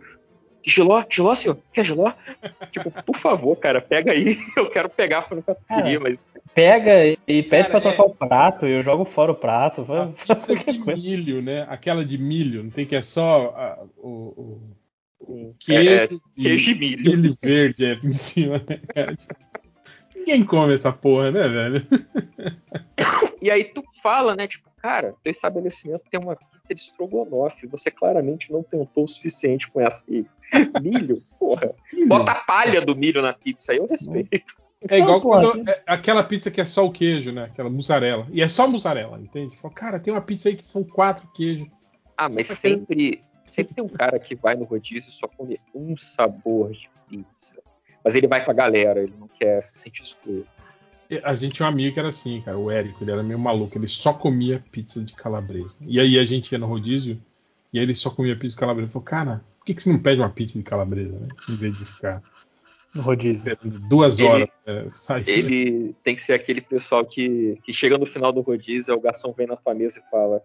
giló, 0.68 1.04
giló, 1.10 1.34
senhor? 1.34 1.58
Quer 1.72 1.86
giló? 1.86 2.12
tipo, 2.72 2.92
por 3.04 3.16
favor, 3.16 3.56
cara, 3.56 3.82
pega 3.82 4.12
aí. 4.12 4.38
Eu 4.58 4.70
quero 4.70 4.90
pegar, 4.90 5.22
foi 5.22 5.38
nunca 5.38 5.56
queria, 5.68 6.00
mas. 6.00 6.38
Pega 6.54 7.06
e 7.28 7.42
pede 7.42 7.70
Cara, 7.70 7.70
pra 7.70 7.82
trocar 7.82 8.04
o 8.04 8.16
prato, 8.16 8.68
e 8.68 8.72
eu 8.72 8.84
jogo 8.84 9.06
fora 9.06 9.32
o 9.32 9.36
prato. 9.36 9.82
A 9.82 10.08
Faz 10.14 10.46
pizza 10.46 10.56
qualquer 10.56 10.72
de 10.74 10.80
coisa. 10.80 11.02
milho, 11.02 11.42
né? 11.42 11.66
Aquela 11.70 12.04
de 12.06 12.18
milho, 12.18 12.64
não 12.64 12.70
tem 12.70 12.86
que 12.86 12.96
é 12.96 13.02
só 13.02 13.54
a- 13.56 13.86
o, 13.98 14.62
o- 15.20 15.56
Sim. 15.60 15.74
queijo, 15.74 16.16
É, 16.38 16.42
queijo 16.42 16.72
e 16.72 16.76
milho. 16.76 17.04
milho 17.04 17.36
verde 17.42 17.86
é, 17.86 17.94
em 18.04 18.12
cima, 18.12 18.58
né, 18.60 18.80
cara? 18.94 19.16
Ninguém 20.16 20.44
come 20.44 20.74
essa 20.74 20.92
porra, 20.92 21.32
né, 21.32 21.48
velho? 21.48 21.86
E 23.42 23.50
aí 23.52 23.64
tu 23.64 23.84
fala, 24.02 24.36
né? 24.36 24.48
Tipo, 24.48 24.70
cara, 24.82 25.14
teu 25.24 25.32
estabelecimento 25.32 26.04
tem 26.10 26.20
uma 26.20 26.38
pizza 26.68 26.76
de 26.76 26.82
estrogonofe. 26.82 27.68
Você 27.68 27.90
claramente 27.90 28.52
não 28.52 28.64
tentou 28.64 29.06
o 29.06 29.08
suficiente 29.08 29.70
com 29.70 29.80
essa. 29.80 30.04
E 30.10 30.26
milho, 30.82 31.18
porra. 31.40 31.74
Bota 32.08 32.32
a 32.32 32.36
palha 32.36 32.82
do 32.82 32.96
milho 32.96 33.22
na 33.22 33.34
pizza 33.34 33.72
aí, 33.72 33.78
eu 33.78 33.88
respeito. 33.88 34.56
É 34.90 35.00
igual 35.00 35.22
quando 35.22 35.68
é 35.68 35.84
aquela 35.88 36.24
pizza 36.24 36.52
que 36.52 36.62
é 36.62 36.66
só 36.66 36.86
o 36.86 36.92
queijo, 36.92 37.32
né? 37.32 37.46
Aquela 37.46 37.70
mussarela. 37.70 38.28
E 38.32 38.42
é 38.42 38.50
só 38.50 38.68
mussarela, 38.68 39.20
entende? 39.20 39.58
Fala, 39.58 39.74
cara, 39.74 40.00
tem 40.00 40.14
uma 40.14 40.22
pizza 40.22 40.50
aí 40.50 40.56
que 40.56 40.66
são 40.66 40.84
quatro 40.84 41.28
queijos. 41.34 41.68
Ah, 42.16 42.28
mas 42.32 42.48
Você 42.48 42.56
sempre, 42.56 43.24
sempre 43.46 43.74
tem 43.74 43.84
um 43.84 43.90
cara 43.90 44.20
que 44.20 44.36
vai 44.36 44.56
no 44.56 44.66
rodízio 44.66 45.10
e 45.10 45.14
só 45.14 45.28
come 45.28 45.60
um 45.74 45.98
sabor 45.98 46.72
de 46.72 46.90
pizza. 47.10 47.60
Mas 48.04 48.16
ele 48.16 48.28
vai 48.28 48.46
com 48.46 48.52
a 48.52 48.54
galera, 48.54 49.02
ele 49.02 49.14
não 49.20 49.28
quer 49.28 49.62
se 49.62 49.78
sentir 49.80 50.04
excluído. 50.04 50.48
A 51.24 51.36
gente 51.36 51.54
tinha 51.56 51.66
um 51.66 51.70
amigo 51.70 51.94
que 51.94 52.00
era 52.00 52.10
assim, 52.10 52.42
cara, 52.42 52.58
o 52.58 52.70
Érico, 52.70 53.04
ele 53.04 53.12
era 53.12 53.24
meio 53.24 53.40
maluco, 53.40 53.78
ele 53.78 53.88
só 53.88 54.14
comia 54.14 54.64
pizza 54.72 55.02
de 55.04 55.14
calabresa. 55.14 55.78
E 55.82 56.00
aí 56.00 56.20
a 56.20 56.26
gente 56.26 56.52
ia 56.52 56.58
no 56.58 56.68
rodízio 56.68 57.20
e 57.72 57.80
aí 57.80 57.86
ele 57.86 57.96
só 57.96 58.10
comia 58.10 58.36
pizza 58.36 58.56
de 58.56 58.60
calabresa. 58.60 58.86
Ele 58.88 58.92
falou, 58.94 59.06
cara, 59.06 59.42
por 59.60 59.66
que, 59.66 59.74
que 59.74 59.84
você 59.84 59.92
não 59.92 60.00
pede 60.00 60.20
uma 60.22 60.30
pizza 60.30 60.58
de 60.58 60.64
calabresa, 60.64 61.18
né? 61.18 61.28
Em 61.50 61.56
vez 61.56 61.78
de 61.78 61.86
ficar 61.86 62.22
No 62.94 63.02
rodízio. 63.02 63.38
esperando 63.38 63.80
duas 63.88 64.20
Ele- 64.20 64.28
horas 64.28 64.50
é, 64.66 64.90
sair. 64.90 65.30
Ele 65.30 65.96
tem 66.04 66.16
que 66.16 66.22
ser 66.22 66.34
aquele 66.34 66.62
pessoal 66.62 67.06
que, 67.06 67.58
que 67.64 67.72
chega 67.72 67.98
no 67.98 68.06
final 68.06 68.32
do 68.34 68.42
rodízio, 68.42 68.94
o 68.94 69.00
garçom 69.00 69.32
vem 69.32 69.48
na 69.48 69.56
tua 69.56 69.74
mesa 69.74 70.00
e 70.06 70.10
fala. 70.12 70.42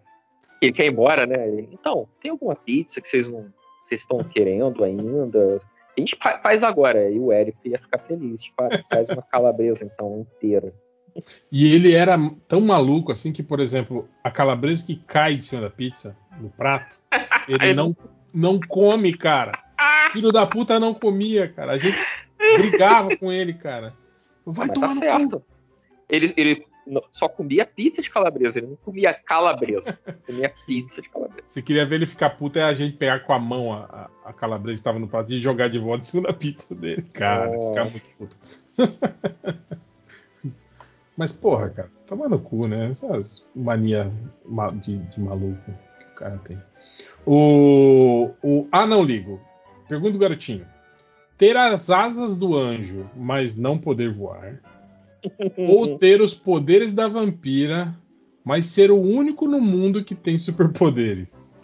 Ele 0.61 0.71
quer 0.71 0.85
ir 0.85 0.91
embora, 0.91 1.25
né? 1.25 1.45
Ele, 1.45 1.67
então, 1.73 2.07
tem 2.21 2.31
alguma 2.31 2.55
pizza 2.55 3.01
que 3.01 3.07
vocês 3.07 3.27
não. 3.27 3.51
Vocês 3.83 3.99
estão 3.99 4.23
querendo 4.23 4.81
ainda? 4.81 5.57
A 5.95 5.99
gente 5.99 6.17
fa- 6.21 6.39
faz 6.41 6.63
agora. 6.63 7.09
E 7.09 7.19
o 7.19 7.31
Érico 7.31 7.59
ia 7.65 7.79
ficar 7.79 7.99
feliz. 7.99 8.41
Tipo, 8.41 8.63
ah, 8.63 8.69
faz 8.89 9.09
uma 9.09 9.21
calabresa, 9.21 9.85
então, 9.85 10.19
inteira. 10.21 10.73
E 11.51 11.73
ele 11.75 11.93
era 11.93 12.17
tão 12.47 12.61
maluco 12.61 13.11
assim 13.11 13.31
que, 13.31 13.43
por 13.43 13.59
exemplo, 13.59 14.09
a 14.23 14.31
calabresa 14.31 14.85
que 14.87 14.95
cai 14.95 15.35
de 15.37 15.45
cima 15.45 15.61
da 15.61 15.69
pizza, 15.69 16.17
no 16.39 16.49
prato, 16.49 16.99
ele 17.47 17.73
não, 17.73 17.95
não 18.33 18.59
come, 18.59 19.13
cara. 19.15 19.51
Filho 20.11 20.31
da 20.31 20.45
puta 20.45 20.79
não 20.79 20.93
comia, 20.93 21.47
cara. 21.47 21.73
A 21.73 21.77
gente 21.77 21.97
brigava 22.57 23.15
com 23.17 23.31
ele, 23.31 23.53
cara. 23.53 23.93
Vai 24.45 24.67
Mas 24.67 24.73
tomar 24.73 24.87
tá 24.87 24.93
certo. 24.95 25.43
Ele, 26.09 26.33
ele 26.35 26.55
não- 26.55 26.72
só 27.11 27.27
comia 27.29 27.65
pizza 27.65 28.01
de 28.01 28.09
calabresa, 28.09 28.59
ele 28.59 28.67
não 28.67 28.75
comia 28.75 29.13
calabresa, 29.13 29.97
comia 30.25 30.53
pizza 30.65 31.01
de 31.01 31.09
calabresa. 31.09 31.47
Se 31.47 31.61
queria 31.61 31.85
ver 31.85 31.95
ele 31.95 32.05
ficar 32.05 32.31
puto, 32.31 32.59
é 32.59 32.63
a 32.63 32.73
gente 32.73 32.97
pegar 32.97 33.19
com 33.19 33.33
a 33.33 33.39
mão 33.39 33.73
a, 33.73 34.09
a, 34.25 34.33
calabresa 34.33 34.75
que 34.75 34.79
estava 34.79 34.99
no 34.99 35.07
prato 35.07 35.31
e 35.33 35.39
jogar 35.39 35.69
de 35.69 35.79
volta 35.79 36.01
em 36.01 36.07
cima 36.07 36.23
da 36.23 36.33
pizza 36.33 36.73
dele. 36.75 37.03
Cara, 37.13 37.51
ficar 37.51 37.85
muito 37.85 38.09
puto. 38.17 38.35
Mas, 41.15 41.31
porra, 41.31 41.69
cara, 41.69 41.91
toma 42.07 42.27
no 42.27 42.39
cu, 42.39 42.67
né? 42.67 42.89
Essas 42.89 43.47
mania 43.55 44.11
ma- 44.45 44.69
de, 44.69 44.97
de 44.97 45.19
maluco 45.19 45.61
que 45.99 46.05
o 46.05 46.15
cara 46.15 46.39
tem. 46.39 46.59
O, 47.25 48.31
o. 48.41 48.67
Ah, 48.71 48.87
não 48.87 49.03
ligo. 49.03 49.39
Pergunta 49.87 50.13
do 50.13 50.19
garotinho. 50.19 50.65
Ter 51.37 51.55
as 51.55 51.89
asas 51.89 52.37
do 52.37 52.57
anjo, 52.57 53.09
mas 53.15 53.55
não 53.55 53.77
poder 53.77 54.11
voar. 54.11 54.59
Ou 55.57 55.95
ter 55.97 56.21
os 56.21 56.33
poderes 56.33 56.93
da 56.93 57.07
vampira, 57.07 57.93
mas 58.43 58.67
ser 58.67 58.91
o 58.91 58.99
único 58.99 59.47
no 59.47 59.59
mundo 59.61 60.03
que 60.03 60.15
tem 60.15 60.37
superpoderes. 60.37 61.57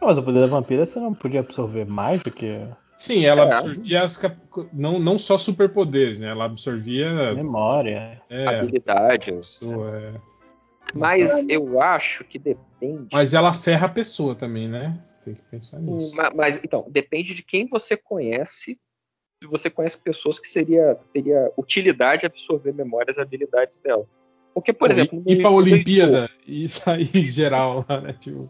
Ah, 0.00 0.06
Mas 0.06 0.18
o 0.18 0.22
poder 0.22 0.40
da 0.40 0.46
vampira 0.46 0.84
você 0.86 0.98
não 0.98 1.14
podia 1.14 1.40
absorver 1.40 1.84
mais 1.84 2.22
do 2.22 2.30
que 2.30 2.66
Sim, 2.96 3.24
ela 3.24 3.42
É. 3.42 3.44
absorvia 3.46 4.02
as 4.02 4.16
cap- 4.16 4.36
não, 4.72 4.98
não 5.00 5.18
só 5.18 5.36
superpoderes, 5.36 6.20
né? 6.20 6.28
Ela 6.28 6.44
absorvia. 6.44 7.34
memória. 7.34 8.22
É, 8.30 8.60
Habilidades. 8.60 9.34
pessoa, 9.34 9.98
é. 9.98 10.14
Mas 10.94 11.44
eu 11.48 11.80
acho 11.82 12.22
que 12.24 12.38
depende. 12.38 13.08
Mas 13.12 13.34
ela 13.34 13.52
ferra 13.52 13.86
a 13.86 13.90
pessoa 13.90 14.34
também, 14.34 14.68
né? 14.68 14.96
Tem 15.24 15.34
que 15.34 15.42
pensar 15.50 15.80
nisso. 15.80 16.14
Ma- 16.14 16.30
Mas, 16.32 16.60
então, 16.62 16.86
depende 16.88 17.34
de 17.34 17.42
quem 17.42 17.66
você 17.66 17.96
conhece. 17.96 18.78
Você 19.46 19.70
conhece 19.70 19.96
pessoas 19.98 20.38
que 20.38 20.48
seria, 20.48 20.96
teria 21.12 21.50
utilidade 21.56 22.26
absorver 22.26 22.72
memórias 22.72 23.16
e 23.16 23.20
habilidades 23.20 23.78
dela. 23.78 24.06
Porque, 24.54 24.72
por 24.72 24.86
Pô, 24.88 24.92
exemplo, 24.92 25.20
ir, 25.26 25.40
pra 25.40 25.50
no 25.50 25.56
Olimpíada 25.56 26.30
e 26.46 26.68
sair 26.68 27.10
geral 27.32 27.84
lá, 27.88 28.00
né? 28.00 28.12
Tipo, 28.12 28.48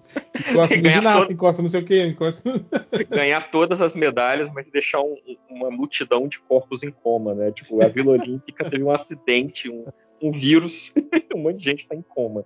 encosta 0.50 0.76
no 0.76 0.90
ginasta, 0.90 1.20
todo- 1.22 1.32
encosta 1.32 1.62
não 1.62 1.68
sei 1.70 1.80
o 1.80 1.84
que, 1.86 2.02
encosta. 2.06 2.50
ganhar 3.08 3.50
todas 3.50 3.80
as 3.80 3.94
medalhas, 3.94 4.50
mas 4.52 4.68
deixar 4.70 5.00
um- 5.00 5.16
uma 5.48 5.70
multidão 5.70 6.28
de 6.28 6.38
corpos 6.40 6.82
em 6.82 6.90
coma, 6.90 7.34
né? 7.34 7.50
Tipo, 7.52 7.82
a 7.82 7.88
Vila 7.88 8.12
Olímpica 8.12 8.68
teve 8.68 8.84
um 8.84 8.90
acidente, 8.90 9.70
um, 9.70 9.86
um 10.20 10.30
vírus, 10.30 10.92
um 11.34 11.38
monte 11.38 11.56
de 11.56 11.64
gente 11.64 11.86
tá 11.88 11.94
em 11.94 12.02
coma. 12.02 12.44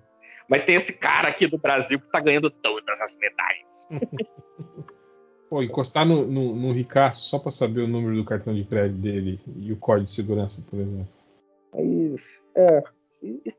Mas 0.48 0.62
tem 0.62 0.76
esse 0.76 0.92
cara 0.92 1.26
aqui 1.28 1.46
do 1.48 1.58
Brasil 1.58 1.98
que 2.00 2.08
tá 2.10 2.20
ganhando 2.20 2.48
todas 2.50 3.00
as 3.00 3.16
medalhas. 3.18 3.88
Pô, 5.48 5.62
encostar 5.62 6.04
no, 6.06 6.26
no, 6.26 6.54
no 6.54 6.72
ricaço 6.72 7.22
só 7.22 7.38
pra 7.38 7.50
saber 7.50 7.80
o 7.82 7.88
número 7.88 8.14
do 8.16 8.24
cartão 8.24 8.54
de 8.54 8.64
crédito 8.64 8.98
dele 9.00 9.40
e 9.56 9.72
o 9.72 9.76
código 9.76 10.06
de 10.06 10.12
segurança, 10.12 10.62
por 10.70 10.78
exemplo. 10.78 11.08
Mas, 11.74 12.38
é. 12.54 12.82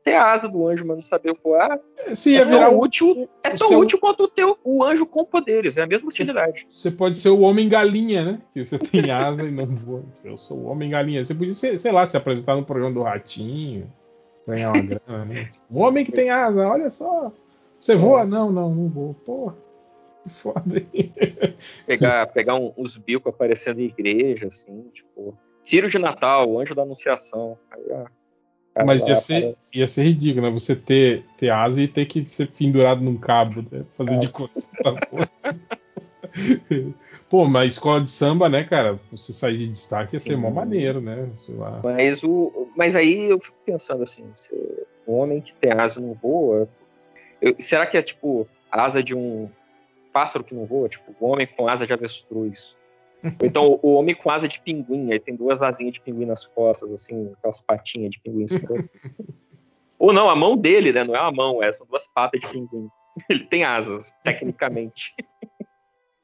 Ter 0.02 0.14
a 0.14 0.32
asa 0.32 0.48
do 0.48 0.66
anjo, 0.66 0.86
mas 0.86 0.96
não 0.96 1.04
saber 1.04 1.36
voar, 1.44 1.78
Se 2.14 2.34
é 2.34 2.38
ia 2.38 2.46
virar 2.46 2.70
tão 2.70 2.78
útil, 2.78 3.28
é 3.44 3.50
tão 3.50 3.68
seu- 3.68 3.78
útil 3.80 3.98
quanto 3.98 4.24
o, 4.64 4.76
o 4.78 4.82
anjo 4.82 5.04
com 5.04 5.22
poderes, 5.22 5.76
é 5.76 5.82
a 5.82 5.86
mesma 5.86 6.08
utilidade. 6.08 6.66
Você 6.70 6.90
pode 6.90 7.18
ser 7.18 7.28
o 7.28 7.40
homem 7.40 7.68
galinha, 7.68 8.24
né? 8.24 8.42
Que 8.54 8.64
você 8.64 8.78
tem 8.78 9.10
asa 9.10 9.42
e 9.42 9.50
não 9.50 9.66
voa. 9.66 10.02
Eu 10.24 10.38
sou 10.38 10.56
o 10.56 10.64
homem 10.64 10.88
galinha. 10.88 11.22
Você 11.22 11.34
podia, 11.34 11.52
ser, 11.52 11.76
sei 11.76 11.92
lá, 11.92 12.06
se 12.06 12.16
apresentar 12.16 12.56
no 12.56 12.64
programa 12.64 12.94
do 12.94 13.02
Ratinho, 13.02 13.92
ganhar 14.48 14.72
uma 14.72 14.80
grana, 14.82 15.24
né? 15.26 15.50
O 15.68 15.80
homem 15.80 16.06
que 16.06 16.12
tem 16.12 16.30
asa, 16.30 16.66
olha 16.66 16.88
só. 16.88 17.30
Você 17.78 17.94
voa? 17.94 18.24
Não, 18.24 18.50
não, 18.50 18.74
não 18.74 18.88
vou. 18.88 19.12
Porra, 19.26 19.54
foda 20.28 20.76
aí. 20.92 21.12
Pegar, 21.86 22.26
pegar 22.28 22.54
um- 22.54 22.72
uns 22.76 22.96
bicos 22.96 23.32
aparecendo 23.32 23.80
em 23.80 23.84
igreja, 23.86 24.46
assim, 24.48 24.84
tipo. 24.94 25.36
Círio 25.62 25.90
de 25.90 25.98
Natal, 25.98 26.48
o 26.50 26.58
anjo 26.58 26.74
da 26.74 26.82
Anunciação. 26.82 27.58
Aí, 27.70 28.84
Mas 28.86 29.06
ia 29.06 29.16
ser, 29.16 29.36
aparece. 29.38 29.70
ia 29.74 29.86
ser 29.88 30.02
ridículo, 30.04 30.46
né? 30.46 30.50
Você 30.52 30.74
ter, 30.74 31.24
ter 31.36 31.50
asa 31.50 31.82
e 31.82 31.88
ter 31.88 32.06
que 32.06 32.24
ser 32.24 32.48
pendurado 32.50 33.02
num 33.02 33.18
cabo, 33.18 33.62
né? 33.70 33.84
Fazer 33.92 34.18
de 34.18 34.28
você 34.28 34.70
tá 34.82 34.90
voando. 35.10 35.28
Pô, 37.28 37.46
mas 37.46 37.74
escola 37.74 38.00
de 38.00 38.10
samba, 38.10 38.48
né, 38.48 38.64
cara? 38.64 38.98
Você 39.10 39.32
sair 39.32 39.58
de 39.58 39.68
destaque 39.68 40.16
ia 40.16 40.20
ser 40.20 40.36
mó 40.36 40.48
Sim. 40.48 40.54
maneiro, 40.54 41.00
né? 41.00 41.28
Mas, 41.82 42.22
o, 42.22 42.68
mas 42.76 42.96
aí 42.96 43.30
eu 43.30 43.38
fico 43.38 43.56
pensando 43.64 44.02
assim, 44.02 44.24
o 45.06 45.12
homem 45.14 45.40
que 45.40 45.54
tem 45.54 45.72
asa 45.72 46.00
não 46.00 46.14
voa, 46.14 46.68
eu- 47.40 47.54
será 47.58 47.86
que 47.86 47.96
é 47.96 48.02
tipo 48.02 48.48
asa 48.70 49.02
de 49.02 49.14
um 49.14 49.48
pássaro 50.12 50.44
que 50.44 50.54
não 50.54 50.66
voa? 50.66 50.88
Tipo, 50.88 51.14
o 51.18 51.26
homem 51.26 51.46
com 51.46 51.68
asa 51.68 51.86
de 51.86 51.92
avestruz. 51.92 52.76
Ou 53.22 53.46
então 53.46 53.78
o 53.82 53.94
homem 53.94 54.14
com 54.14 54.30
asa 54.30 54.48
de 54.48 54.60
pinguim, 54.60 55.12
aí 55.12 55.18
tem 55.18 55.36
duas 55.36 55.62
asinhas 55.62 55.94
de 55.94 56.00
pinguim 56.00 56.24
nas 56.24 56.46
costas, 56.46 56.90
assim, 56.92 57.32
aquelas 57.36 57.60
patinhas 57.60 58.10
de 58.12 58.20
pinguim. 58.20 58.46
Ou 59.98 60.12
não, 60.12 60.30
a 60.30 60.36
mão 60.36 60.56
dele, 60.56 60.92
né? 60.92 61.04
Não 61.04 61.14
é 61.14 61.20
uma 61.20 61.32
mão, 61.32 61.62
é, 61.62 61.70
são 61.72 61.86
duas 61.86 62.06
patas 62.06 62.40
de 62.40 62.48
pinguim. 62.48 62.88
Ele 63.28 63.44
tem 63.44 63.64
asas, 63.64 64.14
tecnicamente. 64.24 65.14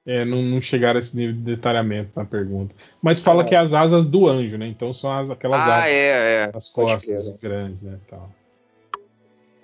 É, 0.08 0.24
não, 0.24 0.40
não 0.40 0.62
chegaram 0.62 0.98
a 0.98 1.00
esse 1.00 1.16
nível 1.16 1.34
de 1.34 1.40
detalhamento 1.40 2.12
na 2.14 2.24
pergunta. 2.24 2.76
Mas 3.02 3.18
fala 3.18 3.42
Ah. 3.42 3.44
que 3.44 3.56
é 3.56 3.58
as 3.58 3.74
asas 3.74 4.08
do 4.08 4.28
anjo, 4.28 4.56
né? 4.56 4.68
Então 4.68 4.92
são 4.92 5.10
as, 5.10 5.32
aquelas 5.32 5.60
ah, 5.62 5.78
asas 5.78 5.88
é, 5.88 6.44
é. 6.44 6.46
Pode 6.46 6.72
costas 6.72 7.26
né? 7.26 7.34
grandes, 7.42 7.82
né? 7.82 7.98
Tal. 8.06 8.30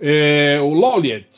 É, 0.05 0.59
o 0.61 0.71
Loliet 0.71 1.31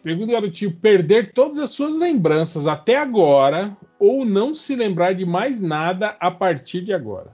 pergunta 0.00 0.32
ao 0.32 0.40
garotinho: 0.40 0.70
perder 0.70 1.32
todas 1.32 1.58
as 1.58 1.72
suas 1.72 1.98
lembranças 1.98 2.68
até 2.68 2.96
agora 2.96 3.76
ou 3.98 4.24
não 4.24 4.54
se 4.54 4.76
lembrar 4.76 5.12
de 5.12 5.26
mais 5.26 5.60
nada 5.60 6.16
a 6.20 6.30
partir 6.30 6.82
de 6.82 6.92
agora? 6.92 7.32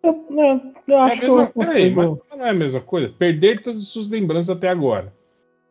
Eu, 0.00 0.24
não, 0.30 0.74
eu 0.86 0.94
É 0.94 1.00
a 1.00 1.04
acho 1.04 1.20
que 1.20 1.26
mesma, 1.26 1.42
eu 1.42 1.64
peraí, 1.64 1.90
mas 1.94 2.06
não 2.36 2.46
é 2.46 2.50
a 2.50 2.54
mesma 2.54 2.80
coisa? 2.80 3.08
Perder 3.08 3.62
todas 3.62 3.82
as 3.82 3.88
suas 3.88 4.08
lembranças 4.08 4.50
até 4.50 4.68
agora. 4.68 5.12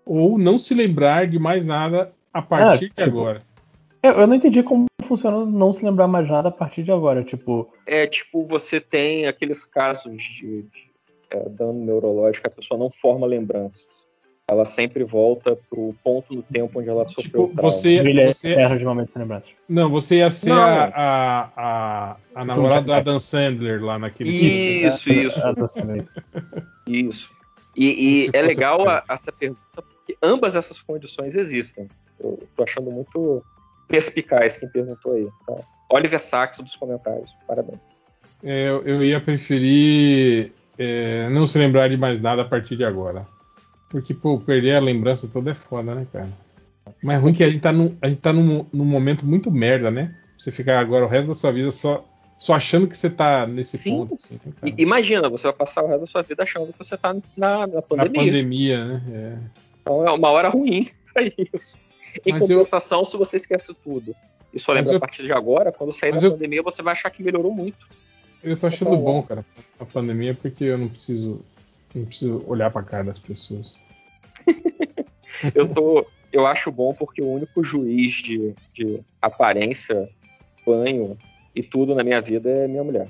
Ou 0.05 0.37
não 0.37 0.57
se 0.57 0.73
lembrar 0.73 1.27
de 1.27 1.39
mais 1.39 1.65
nada 1.65 2.13
a 2.33 2.41
partir 2.41 2.89
de 2.89 2.95
tipo, 2.95 3.01
agora. 3.03 3.41
Eu, 4.03 4.11
eu 4.11 4.27
não 4.27 4.35
entendi 4.35 4.63
como 4.63 4.85
funciona 5.03 5.45
não 5.45 5.71
se 5.71 5.83
lembrar 5.85 6.07
mais 6.07 6.29
nada 6.29 6.49
a 6.49 6.51
partir 6.51 6.83
de 6.83 6.91
agora. 6.91 7.23
Tipo, 7.23 7.71
é 7.85 8.05
tipo, 8.05 8.45
você 8.45 8.81
tem 8.81 9.27
aqueles 9.27 9.63
casos 9.63 10.21
de, 10.21 10.63
de, 10.63 10.90
é, 11.31 11.49
dano 11.49 11.73
neurológico, 11.85 12.47
a 12.47 12.51
pessoa 12.51 12.77
não 12.77 12.91
forma 12.91 13.25
lembranças. 13.25 13.85
Ela 14.49 14.65
sempre 14.65 15.05
volta 15.05 15.55
pro 15.69 15.95
ponto 16.03 16.35
no 16.35 16.43
tempo 16.43 16.79
onde 16.79 16.89
ela 16.89 17.05
sofreu 17.05 17.23
Tipo, 17.23 17.43
o 17.43 17.47
trauma. 17.53 17.71
você, 17.71 18.03
milha 18.03 18.33
você, 18.33 18.53
erros 18.53 18.79
de 18.79 18.85
momentos 18.85 19.13
sem 19.13 19.21
lembranças. 19.21 19.49
Não, 19.69 19.89
você 19.89 20.17
ia 20.17 20.29
ser 20.29 20.49
Não. 20.49 20.59
a, 20.61 20.83
a, 20.93 21.49
a, 21.55 22.17
a 22.35 22.45
namorada 22.45 22.81
do 22.85 22.93
Adam 22.93 23.19
Sandler 23.19 23.81
lá 23.81 23.97
naquele 23.97 24.29
filme. 24.29 24.83
Isso, 24.87 25.09
isso, 25.09 25.39
sendo 25.69 25.95
isso. 25.95 26.13
isso. 26.87 27.29
E, 27.77 28.25
e 28.25 28.29
é 28.33 28.41
legal 28.41 28.87
a- 28.89 29.01
essa 29.09 29.31
pergunta, 29.31 29.61
porque 29.81 30.17
ambas 30.21 30.55
essas 30.57 30.81
condições 30.81 31.33
existem. 31.35 31.87
Eu 32.19 32.37
tô 32.57 32.63
achando 32.63 32.91
muito 32.91 33.41
perspicaz 33.87 34.57
quem 34.57 34.67
perguntou 34.67 35.13
aí. 35.13 35.29
Tá? 35.47 35.55
Oliver 35.89 36.21
Sacks 36.21 36.59
dos 36.59 36.75
comentários. 36.75 37.33
Parabéns. 37.47 37.89
É, 38.43 38.67
eu, 38.67 38.81
eu 38.83 39.03
ia 39.03 39.21
preferir 39.21 40.51
é, 40.81 41.29
não 41.29 41.47
se 41.47 41.57
lembrar 41.57 41.87
de 41.89 41.97
mais 41.97 42.19
nada 42.21 42.41
a 42.41 42.45
partir 42.45 42.75
de 42.75 42.83
agora. 42.83 43.27
Porque, 43.89 44.13
pô, 44.13 44.39
perder 44.39 44.75
a 44.75 44.79
lembrança 44.79 45.27
toda 45.27 45.51
é 45.51 45.53
foda, 45.53 45.93
né, 45.93 46.07
cara? 46.11 46.29
Mas 47.03 47.17
é 47.17 47.19
ruim 47.19 47.33
que 47.33 47.43
a 47.43 47.49
gente 47.49 47.59
tá, 47.61 47.71
num, 47.71 47.95
a 48.01 48.07
gente 48.07 48.19
tá 48.21 48.31
num, 48.33 48.65
num 48.71 48.85
momento 48.85 49.25
muito 49.25 49.51
merda, 49.51 49.91
né? 49.91 50.15
Você 50.37 50.51
ficar 50.51 50.79
agora 50.79 51.05
o 51.05 51.07
resto 51.07 51.27
da 51.27 51.35
sua 51.35 51.51
vida 51.51 51.71
só, 51.71 52.03
só 52.39 52.53
achando 52.55 52.87
que 52.87 52.97
você 52.97 53.09
tá 53.09 53.45
nesse 53.45 53.77
Sim. 53.77 53.97
ponto. 54.07 54.15
assim, 54.15 54.39
né, 54.63 54.73
imagina, 54.77 55.29
você 55.29 55.43
vai 55.43 55.53
passar 55.53 55.83
o 55.83 55.87
resto 55.87 55.99
da 56.01 56.07
sua 56.07 56.21
vida 56.23 56.41
achando 56.41 56.67
que 56.71 56.77
você 56.77 56.97
tá 56.97 57.13
na, 57.13 57.21
na 57.35 57.67
Na 57.67 57.81
pandemia. 57.81 58.25
pandemia, 58.25 58.85
né? 58.85 59.01
É. 59.13 59.37
Então 59.81 60.07
é 60.07 60.11
uma 60.11 60.29
hora 60.29 60.49
ruim 60.49 60.89
pra 61.13 61.23
isso. 61.23 61.79
Em 62.25 62.31
Mas 62.33 62.49
eu- 62.49 62.57
compensação, 62.57 63.03
se 63.05 63.15
você 63.17 63.35
esquece 63.37 63.73
tudo 63.83 64.15
e 64.53 64.59
só 64.59 64.71
lembra 64.73 64.91
eu- 64.91 64.97
a 64.97 64.99
partir 64.99 65.23
de 65.23 65.31
agora, 65.31 65.71
quando 65.71 65.91
sair 65.91 66.11
Mas 66.11 66.21
da 66.21 66.27
eu- 66.27 66.31
pandemia, 66.33 66.63
você 66.63 66.81
vai 66.81 66.93
achar 66.93 67.09
que 67.09 67.21
melhorou 67.23 67.53
muito. 67.53 67.87
Eu 68.43 68.57
tô 68.57 68.67
achando 68.67 68.97
bom, 68.97 69.21
cara, 69.21 69.45
a 69.79 69.85
pandemia, 69.85 70.33
porque 70.33 70.63
eu 70.63 70.77
não 70.77 70.87
preciso, 70.87 71.41
não 71.93 72.05
preciso 72.05 72.43
olhar 72.47 72.71
pra 72.71 72.81
cara 72.83 73.03
das 73.03 73.19
pessoas. 73.19 73.77
Eu 75.55 75.67
tô. 75.67 76.05
Eu 76.31 76.45
acho 76.45 76.71
bom 76.71 76.93
porque 76.93 77.21
o 77.21 77.29
único 77.29 77.63
juiz 77.63 78.13
de, 78.13 78.53
de 78.73 79.01
aparência, 79.21 80.09
banho 80.65 81.17
e 81.55 81.61
tudo 81.61 81.95
na 81.95 82.03
minha 82.03 82.21
vida 82.21 82.49
é 82.49 82.67
minha 82.67 82.83
mulher. 82.83 83.09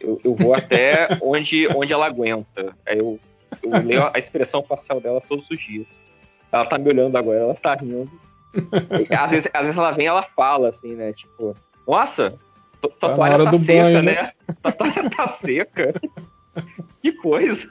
Eu, 0.00 0.20
eu 0.24 0.34
vou 0.34 0.54
até 0.54 1.08
onde, 1.20 1.68
onde 1.68 1.92
ela 1.92 2.06
aguenta. 2.06 2.74
Aí 2.86 2.98
eu, 2.98 3.18
eu 3.62 3.70
leio 3.82 4.10
a 4.12 4.18
expressão 4.18 4.62
facial 4.62 5.00
dela 5.00 5.20
todos 5.20 5.50
os 5.50 5.58
dias. 5.58 5.98
Ela 6.50 6.64
tá 6.64 6.78
me 6.78 6.88
olhando 6.88 7.16
agora, 7.16 7.40
ela 7.40 7.54
tá 7.54 7.74
rindo. 7.74 8.10
E, 9.10 9.12
às, 9.12 9.32
vezes, 9.32 9.50
às 9.52 9.62
vezes 9.62 9.76
ela 9.76 9.90
vem 9.90 10.04
e 10.04 10.08
ela 10.08 10.22
fala 10.22 10.68
assim, 10.68 10.94
né? 10.94 11.12
Tipo, 11.12 11.56
nossa, 11.86 12.38
tua 12.88 13.10
Tá 13.10 13.14
toalha 13.14 13.44
tá 13.44 13.52
seca, 13.54 13.82
banho, 13.82 14.02
né? 14.02 14.12
né? 14.22 14.32
Tua 14.62 14.72
toalha 14.72 15.10
tá 15.10 15.26
seca. 15.26 15.94
que 17.02 17.12
coisa. 17.12 17.66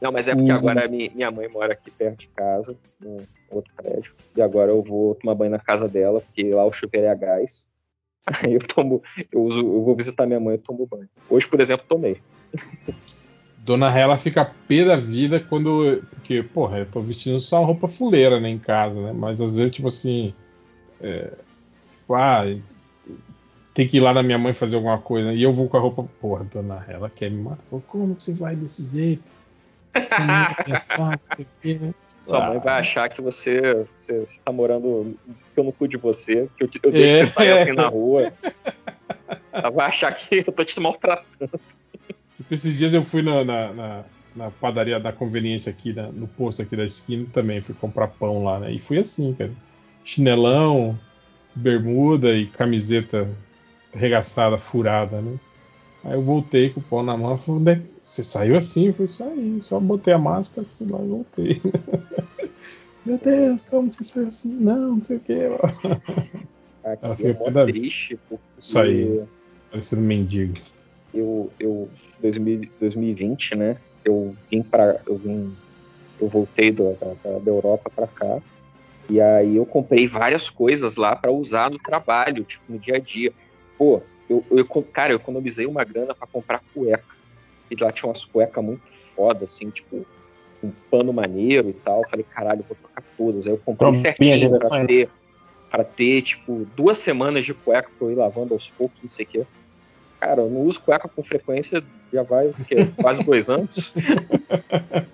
Não, 0.00 0.12
mas 0.12 0.28
é 0.28 0.34
porque 0.34 0.50
Uhum. 0.50 0.56
agora 0.58 0.88
mi- 0.88 1.10
minha 1.14 1.30
mãe 1.30 1.48
mora 1.48 1.72
aqui 1.72 1.90
perto 1.90 2.20
de 2.20 2.28
casa, 2.28 2.76
num 3.00 3.24
outro 3.50 3.72
prédio. 3.74 4.12
E 4.36 4.42
agora 4.42 4.70
eu 4.70 4.82
vou 4.82 5.14
tomar 5.14 5.34
banho 5.34 5.50
na 5.50 5.58
casa 5.58 5.88
dela, 5.88 6.20
porque 6.20 6.52
lá 6.52 6.64
o 6.64 6.72
chuveiro 6.72 7.06
é 7.06 7.10
a 7.10 7.14
gás. 7.14 7.66
Aí 8.26 8.54
eu 8.54 8.60
tomo, 8.60 9.02
eu 9.32 9.42
uso, 9.42 9.60
eu 9.60 9.82
vou 9.82 9.94
visitar 9.96 10.26
minha 10.26 10.40
mãe 10.40 10.56
e 10.56 10.58
tomo 10.58 10.86
banho. 10.86 11.08
Hoje, 11.30 11.46
por 11.48 11.60
exemplo, 11.60 11.86
tomei. 11.88 12.20
Dona 13.58 13.90
Hela 13.90 14.16
fica 14.18 14.52
pé 14.68 14.84
da 14.84 14.96
vida 14.96 15.40
quando. 15.40 16.02
Porque, 16.10 16.42
porra, 16.42 16.78
eu 16.80 16.86
tô 16.86 17.00
vestindo 17.00 17.40
só 17.40 17.58
uma 17.60 17.66
roupa 17.66 17.88
fuleira, 17.88 18.38
né, 18.38 18.48
em 18.48 18.58
casa, 18.58 19.00
né? 19.00 19.12
Mas 19.12 19.40
às 19.40 19.56
vezes, 19.56 19.72
tipo 19.72 19.88
assim. 19.88 20.34
É, 21.00 21.32
ah, 22.10 22.44
tem 23.76 23.86
que 23.86 23.98
ir 23.98 24.00
lá 24.00 24.14
na 24.14 24.22
minha 24.22 24.38
mãe 24.38 24.54
fazer 24.54 24.76
alguma 24.76 24.96
coisa. 24.96 25.34
E 25.34 25.42
eu 25.42 25.52
vou 25.52 25.68
com 25.68 25.76
a 25.76 25.80
roupa. 25.80 26.08
Porra, 26.18 26.44
Dona 26.44 26.82
Hela 26.88 27.10
quer 27.14 27.30
me 27.30 27.42
matar. 27.42 27.62
Falou, 27.68 27.84
como 27.86 28.16
que 28.16 28.24
você 28.24 28.32
vai 28.32 28.56
desse 28.56 28.88
jeito? 28.88 29.30
Você 29.94 30.18
não 30.18 30.26
vai 30.34 30.64
pensar, 30.64 31.10
não 31.10 31.36
sei 31.36 31.44
o 31.44 31.48
quê, 31.60 31.78
né? 31.82 31.94
Sua 32.24 32.48
mãe 32.48 32.58
vai 32.58 32.80
achar 32.80 33.08
que 33.10 33.20
você, 33.20 33.86
você, 33.94 34.20
você 34.20 34.40
tá 34.42 34.50
morando 34.50 35.14
não 35.54 35.70
cuido 35.70 35.90
de 35.90 35.96
você, 35.98 36.48
que 36.56 36.64
eu, 36.64 36.70
eu 36.84 36.90
deixo 36.90 37.06
é. 37.06 37.26
você 37.26 37.32
sair 37.32 37.52
assim 37.52 37.72
na 37.72 37.86
rua. 37.86 38.32
Ela 39.52 39.70
vai 39.70 39.86
achar 39.86 40.12
que 40.14 40.36
eu 40.36 40.52
tô 40.52 40.64
te 40.64 40.80
maltratando. 40.80 41.60
Tipo, 42.34 42.54
esses 42.54 42.78
dias 42.78 42.94
eu 42.94 43.04
fui 43.04 43.20
na, 43.20 43.44
na, 43.44 43.72
na, 43.74 44.04
na 44.34 44.50
padaria 44.50 44.98
da 44.98 45.12
conveniência 45.12 45.70
aqui, 45.70 45.92
na, 45.92 46.08
no 46.08 46.26
posto 46.26 46.62
aqui 46.62 46.74
da 46.76 46.84
esquina 46.84 47.26
também, 47.30 47.60
fui 47.60 47.74
comprar 47.74 48.08
pão 48.08 48.42
lá, 48.42 48.58
né? 48.58 48.72
E 48.72 48.80
fui 48.80 48.98
assim, 48.98 49.34
cara. 49.34 49.52
Chinelão, 50.02 50.98
bermuda 51.54 52.34
e 52.34 52.46
camiseta 52.46 53.28
arregaçada, 53.96 54.58
furada, 54.58 55.20
né? 55.20 55.36
Aí 56.04 56.12
eu 56.12 56.22
voltei 56.22 56.70
com 56.70 56.80
o 56.80 56.82
pão 56.82 57.02
na 57.02 57.16
mão 57.16 57.34
e 57.34 57.38
falei, 57.38 57.82
você 58.04 58.22
saiu 58.22 58.56
assim? 58.56 58.88
Eu 58.88 58.92
falei, 58.92 59.08
saí, 59.08 59.58
só 59.60 59.80
botei 59.80 60.14
a 60.14 60.18
máscara, 60.18 60.66
fui 60.78 60.86
lá 60.88 60.98
e 61.02 61.08
voltei. 61.08 61.62
Meu 63.04 63.18
Deus, 63.18 63.64
como 63.64 63.92
você 63.92 64.04
saiu 64.04 64.28
assim? 64.28 64.52
Não, 64.54 64.96
não 64.96 65.04
sei 65.04 65.16
o 65.16 65.20
que. 65.20 65.34
Aqui 67.02 67.26
Ela 67.26 67.62
é 67.62 67.66
triste 67.66 68.18
porque... 68.28 68.44
Saí, 68.60 69.22
parecendo 69.70 70.02
mendigo. 70.02 70.54
Eu, 71.12 71.50
eu 71.58 71.88
2020, 72.20 73.56
né? 73.56 73.76
Eu 74.04 74.32
vim 74.48 74.62
para, 74.62 75.00
eu 75.06 75.16
vim, 75.16 75.52
eu 76.20 76.28
voltei 76.28 76.70
do, 76.70 76.94
da, 76.94 77.38
da 77.38 77.50
Europa 77.50 77.90
para 77.94 78.06
cá 78.06 78.40
e 79.08 79.20
aí 79.20 79.56
eu 79.56 79.64
comprei 79.64 80.06
várias 80.06 80.50
coisas 80.50 80.96
lá 80.96 81.14
para 81.14 81.30
usar 81.30 81.70
no 81.70 81.78
trabalho, 81.78 82.44
tipo 82.44 82.64
no 82.68 82.78
dia 82.78 82.96
a 82.96 82.98
dia. 82.98 83.32
Pô, 83.78 84.00
eu, 84.28 84.44
eu 84.50 84.64
cara, 84.92 85.12
eu 85.12 85.16
economizei 85.16 85.66
uma 85.66 85.84
grana 85.84 86.14
para 86.14 86.26
comprar 86.26 86.60
cueca. 86.74 87.16
E 87.70 87.76
lá 87.82 87.90
tinha 87.90 88.08
umas 88.08 88.24
cuecas 88.24 88.64
muito 88.64 88.82
foda, 89.14 89.44
assim, 89.44 89.70
tipo 89.70 90.06
um 90.62 90.72
pano 90.90 91.12
maneiro 91.12 91.68
e 91.70 91.74
tal. 91.74 92.02
Eu 92.02 92.08
falei, 92.08 92.24
caralho, 92.24 92.64
vou 92.66 92.76
trocar 92.76 93.04
todas. 93.16 93.46
Aí 93.46 93.52
eu 93.52 93.58
comprei 93.58 93.92
certinho 93.94 94.58
para 94.58 94.86
ter, 94.86 95.10
pra 95.70 95.84
ter, 95.84 96.22
tipo, 96.22 96.66
duas 96.76 96.98
semanas 96.98 97.44
de 97.44 97.54
cueca 97.54 97.90
pra 97.98 98.06
eu 98.06 98.12
ir 98.12 98.16
lavando 98.16 98.54
aos 98.54 98.70
poucos, 98.70 98.98
não 99.02 99.10
sei 99.10 99.24
o 99.24 99.28
quê. 99.28 99.46
Cara, 100.20 100.42
eu 100.42 100.50
não 100.50 100.62
uso 100.62 100.80
cueca 100.80 101.08
com 101.08 101.22
frequência, 101.22 101.82
já 102.12 102.22
vai 102.22 102.52
quê? 102.66 102.88
quase 103.00 103.22
dois 103.22 103.48
anos. 103.48 103.92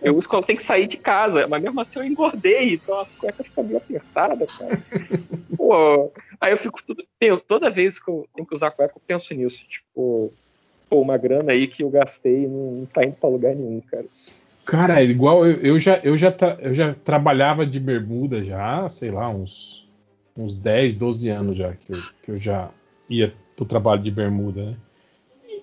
eu 0.00 0.16
uso 0.16 0.28
quando 0.28 0.46
tem 0.46 0.56
que 0.56 0.62
sair 0.62 0.86
de 0.86 0.96
casa, 0.96 1.46
mas 1.46 1.62
mesmo 1.62 1.80
assim 1.80 1.98
eu 1.98 2.04
engordei, 2.04 2.74
então 2.74 2.98
as 3.00 3.14
cuecas 3.14 3.46
ficam 3.46 3.64
meio 3.64 3.78
apertadas, 3.78 4.52
cara. 4.52 4.80
Pô, 5.56 6.12
aí 6.40 6.52
eu 6.52 6.56
fico 6.56 6.80
tudo. 6.82 7.04
Toda 7.46 7.70
vez 7.70 7.98
que 7.98 8.10
eu 8.10 8.26
tenho 8.34 8.46
que 8.46 8.54
usar 8.54 8.70
cueca, 8.70 8.94
eu 8.96 9.02
penso 9.06 9.34
nisso. 9.34 9.66
Tipo, 9.68 10.32
pô, 10.88 11.00
uma 11.00 11.16
grana 11.16 11.52
aí 11.52 11.66
que 11.66 11.82
eu 11.82 11.90
gastei 11.90 12.46
não, 12.46 12.72
não 12.72 12.86
tá 12.86 13.04
indo 13.04 13.16
pra 13.16 13.28
lugar 13.28 13.54
nenhum, 13.54 13.80
cara. 13.80 14.06
Cara, 14.64 15.02
igual 15.02 15.44
eu, 15.44 15.56
eu 15.60 15.78
já, 15.78 15.98
eu, 16.04 16.16
já 16.16 16.30
tra, 16.30 16.56
eu 16.60 16.72
já 16.72 16.94
trabalhava 16.94 17.66
de 17.66 17.80
bermuda 17.80 18.44
já, 18.44 18.88
sei 18.88 19.10
lá, 19.10 19.28
uns, 19.28 19.88
uns 20.38 20.54
10, 20.54 20.94
12 20.94 21.28
anos 21.28 21.56
já 21.56 21.74
que 21.74 21.92
eu, 21.92 21.98
que 22.22 22.30
eu 22.30 22.38
já 22.38 22.70
ia 23.08 23.34
pro 23.56 23.64
trabalho 23.64 24.02
de 24.02 24.10
bermuda, 24.10 24.64
né? 24.64 24.76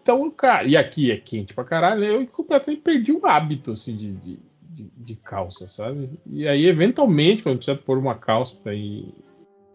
Então, 0.01 0.29
cara, 0.31 0.67
e 0.67 0.77
aqui 0.77 1.11
é 1.11 1.17
quente 1.17 1.53
pra 1.53 1.63
caralho, 1.63 2.03
eu 2.03 2.27
completamente 2.27 2.81
perdi 2.81 3.11
o 3.11 3.25
hábito, 3.25 3.71
assim, 3.71 3.95
de, 3.95 4.13
de, 4.13 4.39
de, 4.61 4.91
de 4.95 5.15
calça, 5.15 5.67
sabe? 5.67 6.09
E 6.25 6.47
aí, 6.47 6.65
eventualmente, 6.65 7.43
quando 7.43 7.57
precisa 7.57 7.77
pôr 7.77 7.97
uma 7.97 8.15
calça 8.15 8.55
pra 8.63 8.73
ir, 8.73 9.13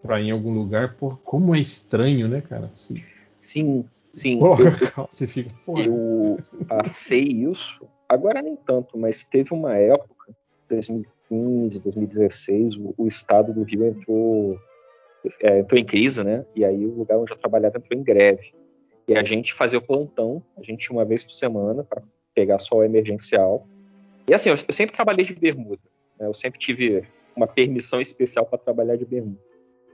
pra 0.02 0.20
ir 0.20 0.28
em 0.28 0.30
algum 0.30 0.52
lugar, 0.52 0.96
pô, 0.96 1.16
como 1.24 1.54
é 1.54 1.60
estranho, 1.60 2.26
né, 2.26 2.40
cara? 2.40 2.70
Assim, 2.72 3.02
sim, 3.38 3.84
sim. 4.12 4.38
Porra, 4.38 4.64
eu, 4.64 4.70
você 5.10 5.26
fica, 5.26 5.50
porra. 5.64 5.84
Eu 5.84 6.38
passei 6.66 7.22
isso, 7.22 7.86
agora 8.08 8.42
nem 8.42 8.56
tanto, 8.56 8.98
mas 8.98 9.24
teve 9.24 9.52
uma 9.52 9.76
época, 9.76 10.34
2015, 10.68 11.80
2016, 11.80 12.76
o, 12.76 12.94
o 12.96 13.06
estado 13.06 13.52
do 13.52 13.62
Rio 13.62 13.86
entrou, 13.86 14.58
é, 15.42 15.60
entrou 15.60 15.78
em 15.78 15.84
crise, 15.84 16.24
né? 16.24 16.44
E 16.56 16.64
aí 16.64 16.84
o 16.86 16.94
lugar 16.94 17.18
onde 17.18 17.30
eu 17.32 17.36
trabalhava 17.36 17.78
entrou 17.78 18.00
em 18.00 18.02
greve. 18.02 18.63
E 19.06 19.14
a 19.16 19.22
gente 19.22 19.52
fazia 19.52 19.78
o 19.78 19.82
plantão, 19.82 20.42
a 20.56 20.62
gente 20.62 20.90
uma 20.90 21.04
vez 21.04 21.22
por 21.22 21.32
semana 21.32 21.84
para 21.84 22.02
pegar 22.34 22.58
só 22.58 22.76
o 22.76 22.84
emergencial. 22.84 23.66
E 24.28 24.34
assim, 24.34 24.48
eu, 24.48 24.56
eu 24.56 24.72
sempre 24.72 24.94
trabalhei 24.94 25.24
de 25.24 25.34
bermuda. 25.34 25.82
Né? 26.18 26.26
Eu 26.26 26.34
sempre 26.34 26.58
tive 26.58 27.04
uma 27.36 27.46
permissão 27.46 28.00
especial 28.00 28.46
para 28.46 28.58
trabalhar 28.58 28.96
de 28.96 29.04
bermuda. 29.04 29.38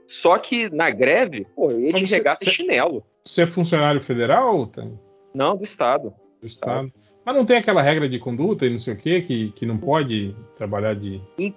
Só 0.07 0.37
que 0.37 0.69
na 0.69 0.89
greve, 0.89 1.45
pô, 1.55 1.71
eu 1.71 1.79
ia 1.79 1.93
de 1.93 2.05
regata 2.05 2.43
e 2.43 2.49
chinelo. 2.49 3.03
Você 3.23 3.43
é 3.43 3.45
funcionário 3.45 4.01
federal, 4.01 4.65
Tânia? 4.67 4.99
Não, 5.33 5.55
do 5.55 5.63
Estado. 5.63 6.13
Do 6.39 6.47
Estado. 6.47 6.91
Mas 7.23 7.35
não 7.35 7.45
tem 7.45 7.57
aquela 7.57 7.81
regra 7.81 8.09
de 8.09 8.19
conduta 8.19 8.65
e 8.65 8.69
não 8.69 8.79
sei 8.79 8.93
o 8.93 8.97
quê, 8.97 9.21
que, 9.21 9.51
que 9.51 9.65
não 9.65 9.77
pode 9.77 10.35
trabalhar 10.57 10.95
de. 10.95 11.21
E... 11.37 11.53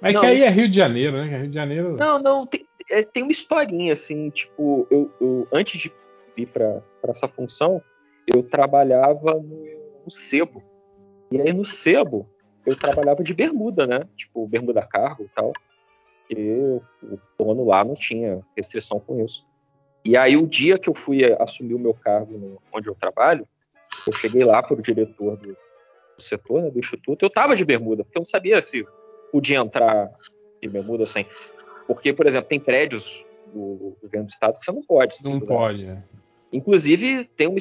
Mas 0.00 0.12
não, 0.12 0.20
que 0.20 0.26
aí 0.26 0.42
é 0.42 0.48
Rio 0.50 0.68
de 0.68 0.76
Janeiro, 0.76 1.16
né? 1.16 1.38
Rio 1.38 1.48
de 1.48 1.54
Janeiro. 1.54 1.96
Não, 1.98 2.18
não, 2.18 2.46
tem, 2.46 2.66
é, 2.90 3.02
tem 3.02 3.22
uma 3.22 3.32
historinha, 3.32 3.94
assim, 3.94 4.28
tipo, 4.28 4.86
eu, 4.90 5.10
eu 5.20 5.48
antes 5.52 5.80
de 5.80 5.92
vir 6.36 6.46
para 6.48 6.82
essa 7.04 7.26
função, 7.26 7.82
eu 8.26 8.42
trabalhava 8.42 9.34
no, 9.34 9.64
no 10.04 10.10
sebo. 10.10 10.62
E 11.30 11.40
aí 11.40 11.52
no 11.52 11.64
sebo, 11.64 12.26
eu 12.64 12.76
trabalhava 12.76 13.22
de 13.22 13.32
bermuda, 13.32 13.86
né? 13.86 14.00
Tipo, 14.16 14.46
bermuda 14.46 14.82
cargo 14.82 15.24
e 15.24 15.28
tal. 15.28 15.52
E 16.28 16.80
o 17.02 17.18
dono 17.38 17.64
lá 17.64 17.84
não 17.84 17.94
tinha 17.94 18.40
restrição 18.56 18.98
com 18.98 19.24
isso. 19.24 19.46
E 20.04 20.16
aí 20.16 20.36
o 20.36 20.46
dia 20.46 20.78
que 20.78 20.88
eu 20.88 20.94
fui 20.94 21.20
assumir 21.40 21.74
o 21.74 21.78
meu 21.78 21.94
cargo 21.94 22.36
no, 22.36 22.62
onde 22.72 22.88
eu 22.88 22.94
trabalho, 22.94 23.46
eu 24.06 24.12
cheguei 24.12 24.44
lá 24.44 24.62
para 24.62 24.78
o 24.78 24.82
diretor 24.82 25.36
do, 25.36 25.48
do 25.48 26.22
setor, 26.22 26.62
né, 26.62 26.70
do 26.70 26.78
instituto, 26.78 27.24
eu 27.24 27.30
tava 27.30 27.56
de 27.56 27.64
bermuda, 27.64 28.04
porque 28.04 28.18
eu 28.18 28.20
não 28.20 28.26
sabia 28.26 28.60
se 28.60 28.86
podia 29.32 29.58
entrar 29.58 30.10
de 30.62 30.68
bermuda 30.68 31.06
sem. 31.06 31.26
Porque, 31.86 32.12
por 32.12 32.26
exemplo, 32.26 32.48
tem 32.48 32.58
prédios 32.58 33.24
do 33.52 33.96
governo 34.02 34.26
do 34.26 34.30
estado 34.30 34.58
que 34.58 34.64
você 34.64 34.72
não 34.72 34.82
pode. 34.82 35.16
Não 35.22 35.40
pode, 35.40 35.86
é. 35.86 36.02
Inclusive, 36.52 37.24
tem 37.24 37.48
uma, 37.48 37.58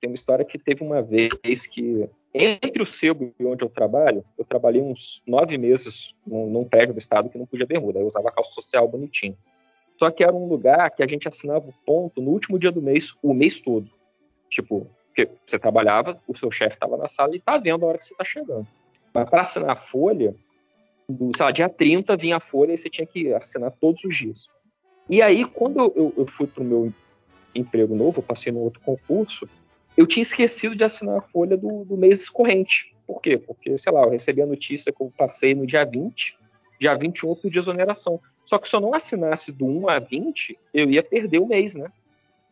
tem 0.00 0.10
uma 0.10 0.14
história 0.14 0.44
que 0.44 0.58
teve 0.58 0.82
uma 0.82 1.02
vez 1.02 1.66
que, 1.66 2.08
entre 2.34 2.82
o 2.82 2.86
sebo 2.86 3.34
e 3.38 3.44
onde 3.44 3.64
eu 3.64 3.68
trabalho, 3.68 4.24
eu 4.38 4.44
trabalhei 4.44 4.82
uns 4.82 5.22
nove 5.26 5.56
meses 5.56 6.14
num, 6.26 6.48
num 6.48 6.64
prédio 6.64 6.94
do 6.94 6.98
estado 6.98 7.28
que 7.28 7.38
não 7.38 7.46
podia 7.46 7.66
bermuda. 7.66 7.98
Eu 7.98 8.06
usava 8.06 8.30
calça 8.30 8.52
social 8.52 8.86
bonitinho. 8.86 9.36
Só 9.98 10.10
que 10.10 10.22
era 10.22 10.34
um 10.34 10.46
lugar 10.46 10.90
que 10.90 11.02
a 11.02 11.08
gente 11.08 11.26
assinava 11.26 11.68
o 11.68 11.74
ponto 11.84 12.20
no 12.20 12.30
último 12.30 12.58
dia 12.58 12.70
do 12.70 12.82
mês, 12.82 13.14
o 13.22 13.32
mês 13.32 13.60
todo. 13.60 13.90
Tipo, 14.50 14.86
você 15.46 15.58
trabalhava, 15.58 16.20
o 16.28 16.36
seu 16.36 16.50
chefe 16.50 16.76
estava 16.76 16.96
na 16.96 17.08
sala 17.08 17.34
e 17.34 17.38
está 17.38 17.56
vendo 17.56 17.84
a 17.84 17.88
hora 17.88 17.98
que 17.98 18.04
você 18.04 18.12
está 18.12 18.24
chegando. 18.24 18.66
Mas 19.14 19.30
para 19.30 19.40
assinar 19.40 19.70
a 19.70 19.76
folha, 19.76 20.34
do, 21.08 21.30
sei 21.34 21.44
lá, 21.46 21.50
dia 21.50 21.68
30 21.68 22.16
vinha 22.16 22.36
a 22.36 22.40
folha 22.40 22.72
e 22.72 22.76
você 22.76 22.90
tinha 22.90 23.06
que 23.06 23.32
assinar 23.32 23.72
todos 23.72 24.04
os 24.04 24.14
dias. 24.14 24.48
E 25.08 25.22
aí, 25.22 25.44
quando 25.44 25.92
eu, 25.96 26.12
eu 26.16 26.26
fui 26.26 26.46
para 26.46 26.62
o 26.62 26.66
meu 26.66 26.92
emprego 27.56 27.94
novo, 27.94 28.22
passei 28.22 28.52
no 28.52 28.60
outro 28.60 28.80
concurso, 28.80 29.48
eu 29.96 30.06
tinha 30.06 30.22
esquecido 30.22 30.76
de 30.76 30.84
assinar 30.84 31.18
a 31.18 31.22
folha 31.22 31.56
do, 31.56 31.84
do 31.84 31.96
mês 31.96 32.28
corrente. 32.28 32.94
Por 33.06 33.20
quê? 33.20 33.38
Porque, 33.38 33.78
sei 33.78 33.92
lá, 33.92 34.02
eu 34.02 34.10
recebi 34.10 34.42
a 34.42 34.46
notícia 34.46 34.92
que 34.92 35.00
eu 35.00 35.12
passei 35.16 35.54
no 35.54 35.66
dia 35.66 35.84
20, 35.84 36.36
dia 36.78 36.94
21 36.94 37.30
eu 37.30 37.36
pedi 37.36 37.58
exoneração. 37.58 38.20
Só 38.44 38.58
que 38.58 38.68
se 38.68 38.76
eu 38.76 38.80
não 38.80 38.94
assinasse 38.94 39.50
do 39.50 39.66
1 39.66 39.88
a 39.88 39.98
20, 39.98 40.58
eu 40.74 40.90
ia 40.90 41.02
perder 41.02 41.38
o 41.38 41.46
mês, 41.46 41.74
né? 41.74 41.90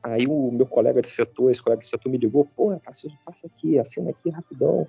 Aí 0.03 0.27
o 0.27 0.51
meu 0.51 0.67
colega 0.67 1.01
de 1.01 1.09
setor, 1.09 1.51
esse 1.51 1.63
colega 1.63 1.83
de 1.83 1.89
setor 1.89 2.11
me 2.11 2.19
ligou, 2.19 2.45
pô, 2.45 2.79
passa 2.85 3.09
aqui, 3.47 3.79
assina 3.79 4.11
aqui 4.11 4.29
rapidão, 4.31 4.87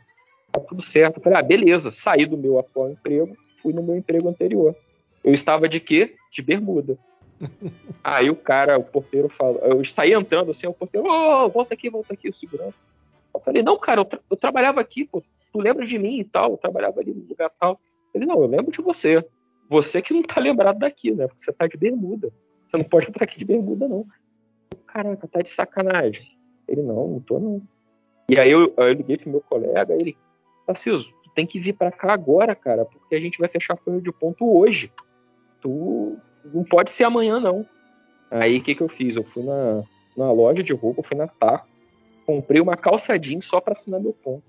tá 0.51 0.59
tudo 0.59 0.81
certo. 0.81 1.17
Eu 1.17 1.23
falei, 1.23 1.39
ah, 1.39 1.43
beleza, 1.43 1.91
saí 1.91 2.25
do 2.25 2.37
meu 2.37 2.59
atual 2.59 2.89
emprego, 2.89 3.35
fui 3.61 3.73
no 3.73 3.83
meu 3.83 3.95
emprego 3.95 4.27
anterior. 4.27 4.75
Eu 5.23 5.33
estava 5.33 5.67
de 5.69 5.79
quê? 5.79 6.15
De 6.31 6.41
bermuda. 6.41 6.97
Aí 8.03 8.29
o 8.29 8.35
cara, 8.35 8.77
o 8.77 8.83
porteiro 8.83 9.29
falou, 9.29 9.59
eu 9.61 9.83
saí 9.83 10.13
entrando 10.13 10.51
assim, 10.51 10.67
o 10.67 10.73
porteiro, 10.73 11.07
oh, 11.07 11.49
volta 11.49 11.73
aqui, 11.73 11.89
volta 11.89 12.13
aqui, 12.13 12.29
o 12.29 12.33
segurança. 12.33 12.75
Eu 13.33 13.39
falei, 13.39 13.63
não, 13.63 13.77
cara, 13.77 14.01
eu, 14.01 14.05
tra 14.05 14.19
eu, 14.29 14.37
trabalhava 14.37 14.79
aqui, 14.79 15.05
pô, 15.05 15.23
tu 15.51 15.59
lembra 15.59 15.85
de 15.85 15.97
mim 15.97 16.19
e 16.19 16.23
tal, 16.23 16.51
eu 16.51 16.57
trabalhava 16.57 16.99
ali 16.99 17.13
no 17.13 17.27
lugar 17.27 17.49
tal. 17.59 17.79
Ele, 18.13 18.25
não, 18.25 18.41
eu 18.41 18.47
lembro 18.47 18.71
de 18.71 18.81
você. 18.81 19.25
Você 19.67 20.01
que 20.01 20.13
não 20.13 20.21
tá 20.21 20.39
lembrado 20.39 20.79
daqui, 20.79 21.11
né? 21.11 21.27
Porque 21.27 21.41
você 21.41 21.51
tá 21.51 21.67
de 21.67 21.75
bermuda. 21.75 22.31
Você 22.67 22.77
não 22.77 22.85
pode 22.85 23.09
entrar 23.09 23.25
aqui 23.25 23.39
de 23.39 23.45
bermuda, 23.45 23.87
não. 23.87 24.05
Caraca, 24.87 25.27
tá 25.27 25.41
de 25.41 25.49
sacanagem. 25.49 26.31
Ele, 26.67 26.81
não, 26.81 27.07
não 27.07 27.19
tô 27.19 27.39
não. 27.39 27.61
E 28.29 28.39
aí 28.39 28.51
eu, 28.51 28.73
eu 28.75 28.93
liguei 28.93 29.17
pro 29.17 29.29
meu 29.29 29.41
colega, 29.41 29.93
ele, 29.93 30.17
Tarciso, 30.65 31.11
tu 31.23 31.29
tem 31.35 31.45
que 31.45 31.59
vir 31.59 31.73
para 31.73 31.91
cá 31.91 32.11
agora, 32.11 32.55
cara, 32.55 32.85
porque 32.85 33.15
a 33.15 33.19
gente 33.19 33.37
vai 33.37 33.47
fechar 33.47 33.73
a 33.75 33.77
folha 33.77 34.01
de 34.01 34.11
ponto 34.11 34.51
hoje. 34.57 34.91
Tu 35.61 36.17
não 36.53 36.63
pode 36.63 36.91
ser 36.91 37.03
amanhã, 37.03 37.39
não. 37.39 37.65
Aí 38.29 38.57
o 38.57 38.61
que, 38.61 38.75
que 38.75 38.83
eu 38.83 38.89
fiz? 38.89 39.15
Eu 39.15 39.23
fui 39.23 39.43
na, 39.43 39.83
na 40.17 40.31
loja 40.31 40.63
de 40.63 40.73
roupa, 40.73 41.03
fui 41.03 41.17
na 41.17 41.27
Taco, 41.27 41.67
comprei 42.25 42.61
uma 42.61 42.75
calça 42.75 43.17
jeans 43.17 43.45
só 43.45 43.61
para 43.61 43.73
assinar 43.73 43.99
meu 43.99 44.13
ponto. 44.13 44.43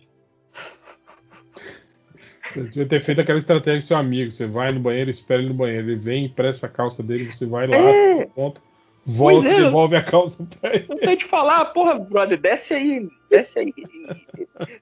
Você 2.53 2.63
devia 2.63 2.87
ter 2.87 3.01
feito 3.01 3.21
aquela 3.21 3.39
estratégia 3.39 3.81
do 3.81 3.85
seu 3.85 3.97
amigo. 3.97 4.31
Você 4.31 4.47
vai 4.47 4.73
no 4.73 4.81
banheiro, 4.81 5.11
espera 5.11 5.41
ele 5.41 5.51
no 5.51 5.55
banheiro. 5.55 5.91
Ele 5.91 5.97
vem, 5.97 6.25
empresta 6.27 6.67
a 6.67 6.71
calça 6.71 7.03
dele, 7.03 7.33
você 7.33 7.45
vai 7.45 7.67
lá, 7.67 7.77
É. 7.77 8.27
volta, 8.35 8.63
volta 9.05 9.49
é. 9.49 9.53
e 9.53 9.63
devolve 9.65 9.97
a 9.97 10.03
calça 10.03 10.49
pra 10.59 10.75
ele. 10.75 10.87
Não 10.89 10.97
tem 10.97 11.17
de 11.17 11.25
falar, 11.25 11.67
porra, 11.67 11.99
brother, 11.99 12.41
desce 12.41 12.75
aí, 12.75 13.09
desce 13.29 13.59
aí. 13.59 13.75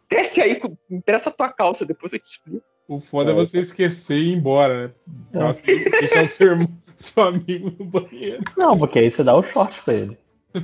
Desce 0.08 0.40
aí, 0.40 0.60
interessa 0.88 1.30
a 1.30 1.32
tua 1.32 1.52
calça, 1.52 1.84
depois 1.84 2.12
eu 2.12 2.20
te 2.20 2.26
explico. 2.26 2.64
O 2.86 2.99
foda 2.99 3.31
é 3.31 3.34
você 3.34 3.60
esquecer 3.60 4.17
e 4.17 4.33
ir 4.33 4.36
embora, 4.36 4.88
né? 4.88 4.94
Calça, 5.33 5.62
deixar 5.67 6.22
o 6.22 6.26
seu, 6.28 6.49
irmão- 6.52 6.68
seu 6.97 7.22
amigo 7.22 7.72
no 7.78 7.84
banheiro. 7.86 8.42
Não, 8.56 8.78
porque 8.78 8.99
aí 8.99 9.10
você 9.10 9.24
dá 9.24 9.34
o 9.34 9.42
short 9.42 9.81
pra 9.83 9.94
ele. 9.94 10.18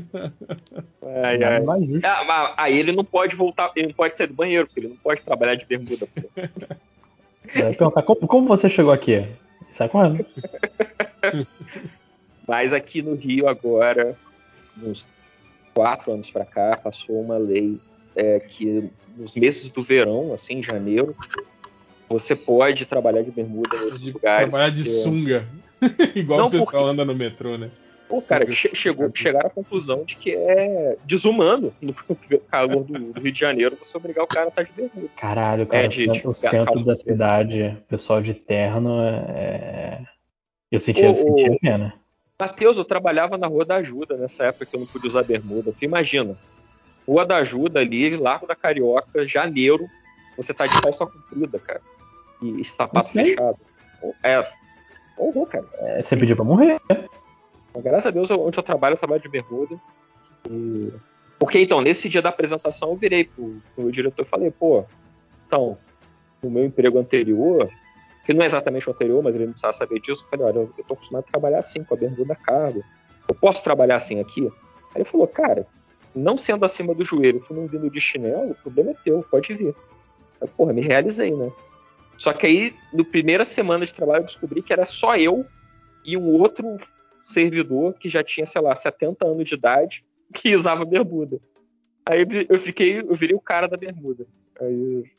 Ai. 1.24 1.60
mais 1.60 1.84
justo. 1.86 2.06
Ah, 2.06 2.24
mas 2.24 2.54
aí 2.58 2.78
ele 2.78 2.92
não 2.92 3.04
pode 3.04 3.34
voltar, 3.34 3.72
ele 3.74 3.88
não 3.88 3.94
pode 3.94 4.16
sair 4.16 4.26
do 4.26 4.34
banheiro, 4.34 4.66
porque 4.66 4.80
ele 4.80 4.88
não 4.88 4.96
pode 4.96 5.22
trabalhar 5.22 5.54
de 5.54 5.64
bermuda. 5.64 6.06
Vai 7.54 7.74
perguntar 7.74 8.02
como, 8.02 8.26
como 8.28 8.46
você 8.46 8.68
chegou 8.68 8.92
aqui? 8.92 9.26
Sai 9.72 9.88
correndo. 9.88 10.24
Mas 12.46 12.72
aqui 12.72 13.00
no 13.02 13.14
Rio 13.14 13.48
agora, 13.48 14.16
uns 14.82 15.08
quatro 15.74 16.12
anos 16.12 16.30
pra 16.30 16.44
cá, 16.44 16.76
passou 16.76 17.20
uma 17.20 17.38
lei 17.38 17.78
é, 18.16 18.40
que 18.40 18.90
nos 19.16 19.34
meses 19.34 19.68
do 19.70 19.82
verão, 19.82 20.32
assim, 20.32 20.54
em 20.58 20.62
janeiro, 20.62 21.14
você 22.10 22.34
pode 22.34 22.84
trabalhar 22.86 23.22
de 23.22 23.30
bermuda 23.30 23.80
nesses 23.84 24.00
lugares. 24.02 24.50
Trabalhar 24.50 24.70
de 24.74 24.82
porque- 24.82 24.90
sunga. 24.98 25.46
Igual 26.14 26.40
Não, 26.40 26.46
o 26.48 26.50
pessoal 26.50 26.66
porque- 26.66 26.90
anda 26.90 27.04
no 27.04 27.14
metrô, 27.14 27.56
né? 27.56 27.70
Pô, 28.08 28.20
cara, 28.22 28.44
che- 28.52 28.74
chegou, 28.74 29.08
chegaram 29.14 29.46
à 29.46 29.50
conclusão 29.50 30.02
de 30.04 30.16
que 30.16 30.34
é 30.34 30.96
desumano 31.04 31.72
no 31.80 31.94
calor 32.50 32.82
do, 32.82 33.12
do 33.12 33.20
Rio 33.20 33.30
de 33.32 33.38
Janeiro 33.38 33.78
você 33.80 33.96
obrigar 33.96 34.24
o 34.24 34.26
cara 34.26 34.46
a 34.46 34.48
estar 34.48 34.64
de 34.64 34.72
bermuda. 34.72 35.08
Caralho, 35.16 35.64
cara, 35.66 35.84
É, 35.84 35.86
o 35.86 35.88
de- 35.90 36.04
cen- 36.06 36.12
de 36.12 36.26
o 36.28 36.34
centro 36.34 36.84
da 36.84 36.92
de 36.92 36.98
cidade, 37.00 37.62
o 37.80 37.82
pessoal 37.88 38.20
de 38.20 38.34
terno, 38.34 39.00
é... 39.00 40.00
eu 40.72 40.76
Ô, 40.76 40.80
eu 40.80 40.80
senti 40.80 41.48
ô, 41.50 41.58
pena. 41.60 41.94
Matheus, 42.40 42.76
eu 42.78 42.84
trabalhava 42.84 43.38
na 43.38 43.46
Rua 43.46 43.64
da 43.64 43.76
Ajuda 43.76 44.16
nessa 44.16 44.44
época 44.46 44.66
que 44.66 44.74
eu 44.74 44.80
não 44.80 44.86
podia 44.88 45.08
usar 45.10 45.22
bermuda. 45.22 45.72
Tu 45.78 45.84
imagina, 45.84 46.36
Rua 47.06 47.24
da 47.24 47.36
Ajuda 47.36 47.78
ali, 47.80 48.16
Largo 48.16 48.46
da 48.46 48.56
Carioca, 48.56 49.24
janeiro, 49.26 49.86
você 50.36 50.52
tá 50.52 50.66
de 50.66 50.80
calça 50.82 51.06
comprida, 51.06 51.58
cara. 51.60 51.80
E 52.42 52.62
Eu 52.94 53.02
sei. 53.02 53.24
fechado. 53.24 53.58
É. 54.22 54.46
Horror, 55.16 55.46
cara. 55.46 55.66
É, 55.78 56.02
você 56.02 56.16
pediu 56.16 56.36
pra 56.36 56.44
morrer. 56.44 56.76
Então, 56.88 57.82
graças 57.82 58.06
a 58.06 58.10
Deus, 58.10 58.30
onde 58.30 58.58
eu 58.58 58.62
trabalho, 58.62 58.94
eu 58.94 58.98
trabalho 58.98 59.20
de 59.20 59.28
bermuda. 59.28 59.76
E- 60.50 60.92
Porque 61.38 61.58
então, 61.58 61.80
nesse 61.80 62.08
dia 62.08 62.22
da 62.22 62.28
apresentação, 62.30 62.90
eu 62.90 62.96
virei 62.96 63.24
pro, 63.24 63.60
pro 63.74 63.92
diretor 63.92 64.22
e 64.24 64.28
falei, 64.28 64.50
pô, 64.50 64.84
então, 65.46 65.76
no 66.42 66.50
meu 66.50 66.64
emprego 66.64 66.98
anterior, 66.98 67.70
que 68.24 68.32
não 68.32 68.42
é 68.42 68.46
exatamente 68.46 68.88
o 68.88 68.92
anterior, 68.92 69.22
mas 69.22 69.34
ele 69.34 69.44
não 69.44 69.52
precisava 69.52 69.72
saber 69.74 70.00
disso, 70.00 70.24
eu 70.24 70.28
falei, 70.30 70.46
olha, 70.46 70.56
eu, 70.64 70.74
eu 70.76 70.84
tô 70.84 70.94
acostumado 70.94 71.24
a 71.28 71.30
trabalhar 71.30 71.58
assim, 71.58 71.84
com 71.84 71.94
a 71.94 71.96
bermuda 71.96 72.34
cargo. 72.34 72.82
Eu 73.28 73.34
posso 73.34 73.62
trabalhar 73.62 73.96
assim 73.96 74.18
aqui? 74.20 74.42
Aí 74.46 74.96
ele 74.96 75.04
falou, 75.04 75.26
cara, 75.26 75.66
não 76.14 76.36
sendo 76.36 76.64
acima 76.64 76.94
do 76.94 77.04
joelho, 77.04 77.44
tu 77.46 77.54
não 77.54 77.66
vindo 77.66 77.88
de 77.90 78.00
chinelo, 78.00 78.50
o 78.50 78.54
problema 78.56 78.90
é 78.90 78.94
teu, 79.04 79.24
pode 79.30 79.54
vir. 79.54 79.74
Aí, 80.40 80.48
porra, 80.48 80.72
me 80.72 80.80
realizei, 80.80 81.30
né? 81.30 81.50
Só 82.20 82.34
que 82.34 82.44
aí, 82.44 82.74
no 82.92 83.02
primeira 83.02 83.46
semana 83.46 83.86
de 83.86 83.94
trabalho, 83.94 84.20
eu 84.20 84.26
descobri 84.26 84.60
que 84.60 84.74
era 84.74 84.84
só 84.84 85.16
eu 85.16 85.46
e 86.04 86.18
um 86.18 86.26
outro 86.38 86.76
servidor 87.22 87.94
que 87.94 88.10
já 88.10 88.22
tinha, 88.22 88.44
sei 88.44 88.60
lá, 88.60 88.74
70 88.74 89.26
anos 89.26 89.48
de 89.48 89.54
idade 89.54 90.04
que 90.34 90.54
usava 90.54 90.84
bermuda. 90.84 91.40
Aí 92.04 92.26
eu 92.46 92.60
fiquei, 92.60 93.00
eu 93.00 93.14
virei 93.14 93.34
o 93.34 93.40
cara 93.40 93.66
da 93.66 93.74
bermuda. 93.74 94.26
Aí, 94.60 95.10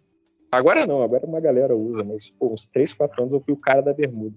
agora 0.52 0.86
não, 0.86 1.02
agora 1.02 1.26
uma 1.26 1.40
galera 1.40 1.76
usa, 1.76 2.04
mas 2.04 2.30
pô, 2.30 2.54
uns 2.54 2.68
3, 2.68 2.94
4 2.94 3.24
anos 3.24 3.34
eu 3.34 3.42
fui 3.42 3.56
o 3.56 3.58
cara 3.58 3.82
da 3.82 3.94
bermuda. 3.94 4.36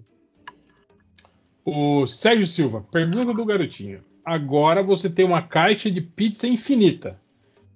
O 1.63 2.07
Sérgio 2.07 2.47
Silva, 2.47 2.83
pergunta 2.91 3.31
do 3.31 3.45
garotinho. 3.45 4.03
Agora 4.23 4.81
você 4.81 5.07
tem 5.07 5.23
uma 5.23 5.43
caixa 5.43 5.91
de 5.91 6.01
pizza 6.01 6.47
infinita. 6.47 7.21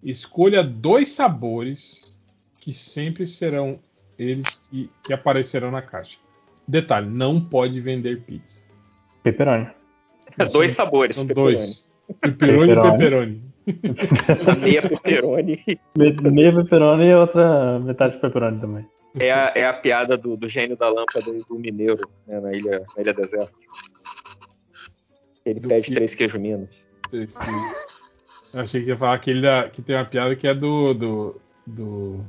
Escolha 0.02 0.64
dois 0.64 1.12
sabores 1.12 2.18
que 2.60 2.74
sempre 2.74 3.28
serão 3.28 3.80
eles 4.20 4.68
que, 4.70 4.90
que 5.04 5.14
aparecerão 5.14 5.72
na 5.72 5.82
caixa. 5.82 6.18
Detalhe, 6.68 7.10
não 7.10 7.40
pode 7.42 7.80
vender 7.82 8.22
pizza. 8.22 8.68
Pepperoni. 9.24 9.68
dois 10.52 10.74
sabores, 10.74 11.16
São 11.16 11.26
pepperoni. 11.26 11.56
dois. 11.56 11.90
Pepperoni 12.22 12.72
e 12.72 12.76
Pepperoni. 12.76 12.98
pepperoni. 12.98 13.50
Meia 14.62 14.82
pepperoni. 14.82 15.64
Me- 15.98 16.32
Meia 16.32 16.54
pepperoni 16.54 17.06
e 17.06 17.16
outra 17.16 17.80
metade 17.80 18.16
de 18.16 18.22
pepperoni 18.22 18.60
também. 18.60 18.86
É 19.20 19.32
a, 19.32 19.52
é 19.56 19.66
a 19.66 19.74
piada 19.74 20.16
do, 20.18 20.38
do 20.38 20.48
gênio 20.48 20.78
da 20.78 20.88
lâmpada 20.90 21.30
e 21.32 21.44
do 21.44 21.58
mineiro 21.58 22.08
né, 22.28 22.40
na, 22.40 22.52
ilha, 22.54 22.84
na 22.96 23.02
ilha 23.02 23.14
deserta. 23.14 23.52
Ele 25.46 25.60
pede 25.60 25.94
três 25.94 26.14
queijo 26.14 26.40
minas. 26.40 26.86
Esse- 27.12 27.40
Eu 28.54 28.62
achei 28.62 28.82
que 28.84 28.90
ia 28.90 28.98
falar 28.98 29.14
aquele 29.16 29.42
da, 29.42 29.68
que 29.70 29.82
tem 29.82 29.96
uma 29.96 30.06
piada 30.06 30.36
que 30.36 30.48
é 30.48 30.54
do, 30.54 30.94
do, 30.94 31.42
do, 31.66 32.26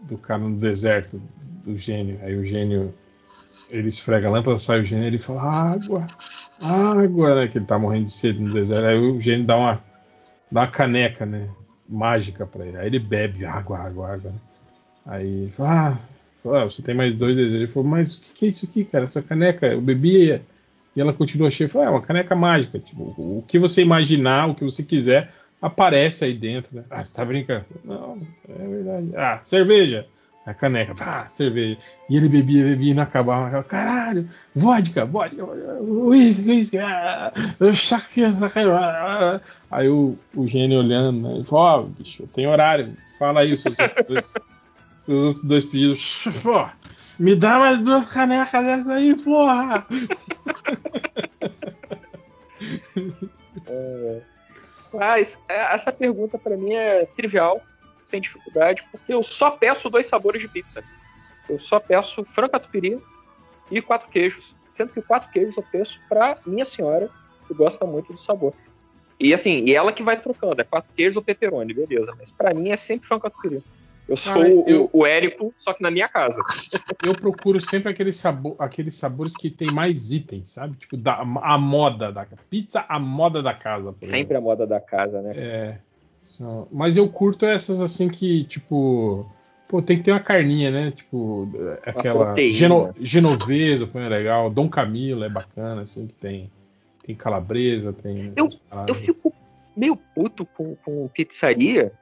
do 0.00 0.16
cara 0.18 0.40
no 0.40 0.56
deserto, 0.56 1.20
do 1.64 1.76
gênio. 1.76 2.18
Aí 2.22 2.36
o 2.36 2.44
gênio, 2.44 2.94
ele 3.70 3.88
esfrega 3.88 4.28
a 4.28 4.30
lâmpada, 4.30 4.58
sai 4.58 4.80
o 4.80 4.84
gênio 4.84 5.04
e 5.04 5.06
ele 5.08 5.18
fala, 5.18 5.42
água, 5.42 6.06
água, 6.60 7.34
né? 7.34 7.48
Que 7.48 7.58
ele 7.58 7.64
tá 7.66 7.78
morrendo 7.78 8.06
de 8.06 8.12
sede 8.12 8.40
no 8.40 8.52
deserto. 8.52 8.86
Aí 8.86 8.96
o 8.98 9.20
gênio 9.20 9.46
dá 9.46 9.56
uma, 9.56 9.82
dá 10.50 10.60
uma 10.62 10.66
caneca, 10.68 11.26
né? 11.26 11.48
Mágica 11.88 12.46
pra 12.46 12.66
ele. 12.66 12.76
Aí 12.76 12.86
ele 12.86 12.98
bebe 12.98 13.44
água, 13.44 13.78
água, 13.78 14.12
água. 14.12 14.30
Né? 14.30 14.38
Aí 15.06 15.42
ele 15.42 15.50
fala, 15.52 16.00
ah, 16.44 16.62
"Ah, 16.62 16.64
você 16.64 16.82
tem 16.82 16.94
mais 16.94 17.14
dois 17.14 17.34
desejos. 17.34 17.56
Ele 17.58 17.68
falou, 17.68 17.88
mas 17.88 18.14
o 18.14 18.20
que, 18.20 18.32
que 18.34 18.46
é 18.46 18.48
isso 18.48 18.64
aqui, 18.66 18.84
cara? 18.84 19.04
Essa 19.04 19.22
caneca, 19.22 19.66
eu 19.66 19.80
bebi 19.80 20.30
e- 20.32 20.40
e 20.94 21.00
ela 21.00 21.12
continua 21.12 21.50
cheia. 21.50 21.66
Ele 21.66 21.72
falou, 21.72 21.88
é 21.88 21.90
uma 21.90 22.02
caneca 22.02 22.34
mágica. 22.34 22.78
Tipo, 22.78 23.02
o 23.18 23.44
que 23.46 23.58
você 23.58 23.82
imaginar, 23.82 24.48
o 24.48 24.54
que 24.54 24.64
você 24.64 24.82
quiser, 24.82 25.32
aparece 25.60 26.24
aí 26.24 26.34
dentro, 26.34 26.76
né? 26.76 26.84
Ah, 26.90 27.04
você 27.04 27.14
tá 27.14 27.24
brincando? 27.24 27.64
Não, 27.84 28.18
é 28.48 28.68
verdade. 28.68 29.10
Ah, 29.16 29.38
cerveja. 29.42 30.06
A 30.44 30.54
caneca, 30.54 30.94
pá, 30.94 31.26
cerveja. 31.28 31.76
E 32.08 32.16
ele 32.16 32.28
bebia, 32.28 32.62
bebia 32.62 32.92
e 32.92 32.94
não 32.94 33.02
acabava. 33.02 33.46
acabava. 33.46 33.64
Caralho, 33.64 34.28
vodka, 34.54 35.04
vodka, 35.04 35.44
uísque, 35.82 36.48
uísque. 36.48 36.78
Ah, 36.78 37.32
chaque- 37.72 38.22
chaque- 38.32 38.60
ah. 38.70 39.40
Aí 39.68 39.88
o, 39.88 40.16
o 40.36 40.46
gênio 40.46 40.78
olhando, 40.78 41.20
né? 41.28 41.34
Ele 41.34 41.44
falou, 41.44 41.64
ó, 41.64 41.82
bicho, 41.82 42.28
tem 42.28 42.46
horário. 42.46 42.96
Fala 43.18 43.40
aí 43.40 43.52
os 43.54 43.60
seus 43.60 43.76
outros 43.76 44.06
dois, 44.06 44.34
seus 44.98 45.22
outros 45.22 45.44
dois 45.44 45.64
pedidos. 45.64 46.24
Pô, 46.44 46.64
me 47.18 47.34
dá 47.34 47.58
mais 47.58 47.80
duas 47.80 48.06
canecas 48.06 48.64
dessas 48.64 48.88
aí, 48.88 49.16
porra! 49.16 49.84
É. 53.66 54.20
Mas 54.92 55.42
é, 55.48 55.74
essa 55.74 55.92
pergunta 55.92 56.38
pra 56.38 56.56
mim 56.56 56.74
é 56.74 57.06
trivial, 57.16 57.60
sem 58.04 58.20
dificuldade, 58.20 58.84
porque 58.90 59.12
eu 59.12 59.22
só 59.22 59.50
peço 59.50 59.90
dois 59.90 60.06
sabores 60.06 60.40
de 60.40 60.48
pizza. 60.48 60.82
Eu 61.48 61.58
só 61.58 61.78
peço 61.78 62.24
frango 62.24 62.52
catupiry 62.52 63.00
e 63.70 63.82
quatro 63.82 64.08
queijos. 64.08 64.54
Sendo 64.72 64.92
que 64.92 65.02
quatro 65.02 65.30
queijos 65.30 65.56
eu 65.56 65.64
peço 65.70 66.00
pra 66.08 66.38
minha 66.46 66.64
senhora, 66.64 67.08
que 67.46 67.54
gosta 67.54 67.86
muito 67.86 68.12
do 68.12 68.18
sabor. 68.18 68.52
E 69.18 69.32
assim, 69.32 69.64
e 69.64 69.74
ela 69.74 69.92
que 69.92 70.02
vai 70.02 70.20
trocando, 70.20 70.60
é 70.60 70.64
quatro 70.64 70.92
queijos 70.94 71.16
ou 71.16 71.22
pepperoni, 71.22 71.72
beleza. 71.72 72.14
Mas 72.18 72.30
pra 72.30 72.52
mim 72.52 72.70
é 72.70 72.76
sempre 72.76 73.08
frango 73.08 73.22
catupiry. 73.22 73.62
Eu 74.08 74.16
sou 74.16 74.44
eu- 74.44 74.88
o 74.92 75.04
Érico, 75.04 75.52
só 75.56 75.72
que 75.72 75.82
na 75.82 75.90
minha 75.90 76.08
casa. 76.08 76.40
Eu 77.04 77.14
procuro 77.14 77.60
sempre 77.60 77.90
aqueles, 77.90 78.16
sabor, 78.16 78.54
aqueles 78.58 78.94
sabores 78.94 79.34
que 79.36 79.50
tem 79.50 79.68
mais 79.70 80.12
itens, 80.12 80.50
sabe? 80.50 80.76
Tipo, 80.76 80.96
da, 80.96 81.16
a 81.20 81.58
moda 81.58 82.12
da 82.12 82.24
pizza, 82.48 82.84
a 82.88 82.98
moda 83.00 83.42
da 83.42 83.52
casa. 83.52 83.92
por 83.92 83.98
exemplo. 84.04 84.16
Sempre 84.18 84.36
a 84.36 84.40
moda 84.40 84.66
da 84.66 84.80
casa, 84.80 85.20
né? 85.22 85.32
É. 85.36 85.78
são- 86.22 86.66
mas 86.72 86.96
eu 86.96 87.08
curto 87.08 87.44
essas 87.46 87.80
assim 87.80 88.08
que, 88.08 88.44
tipo. 88.44 89.26
Pô, 89.68 89.82
tem 89.82 89.96
que 89.96 90.04
ter 90.04 90.12
uma 90.12 90.20
carninha, 90.20 90.70
né? 90.70 90.90
Tipo, 90.92 91.48
aquela. 91.84 92.34
Geno, 92.52 92.94
genovesa, 93.00 93.86
põe 93.88 94.04
é 94.04 94.08
legal. 94.08 94.48
Dom 94.48 94.68
Camilo 94.68 95.24
é 95.24 95.28
bacana, 95.28 95.82
assim, 95.82 96.06
que 96.06 96.14
tem. 96.14 96.50
Tem 97.04 97.14
calabresa, 97.16 97.92
tem. 97.92 98.32
Eu- 98.36 98.48
Eu 98.86 98.94
fico 98.94 99.32
meio 99.76 99.96
puto 99.96 100.44
com, 100.46 100.76
com 100.76 101.08
pizzaria 101.08 101.92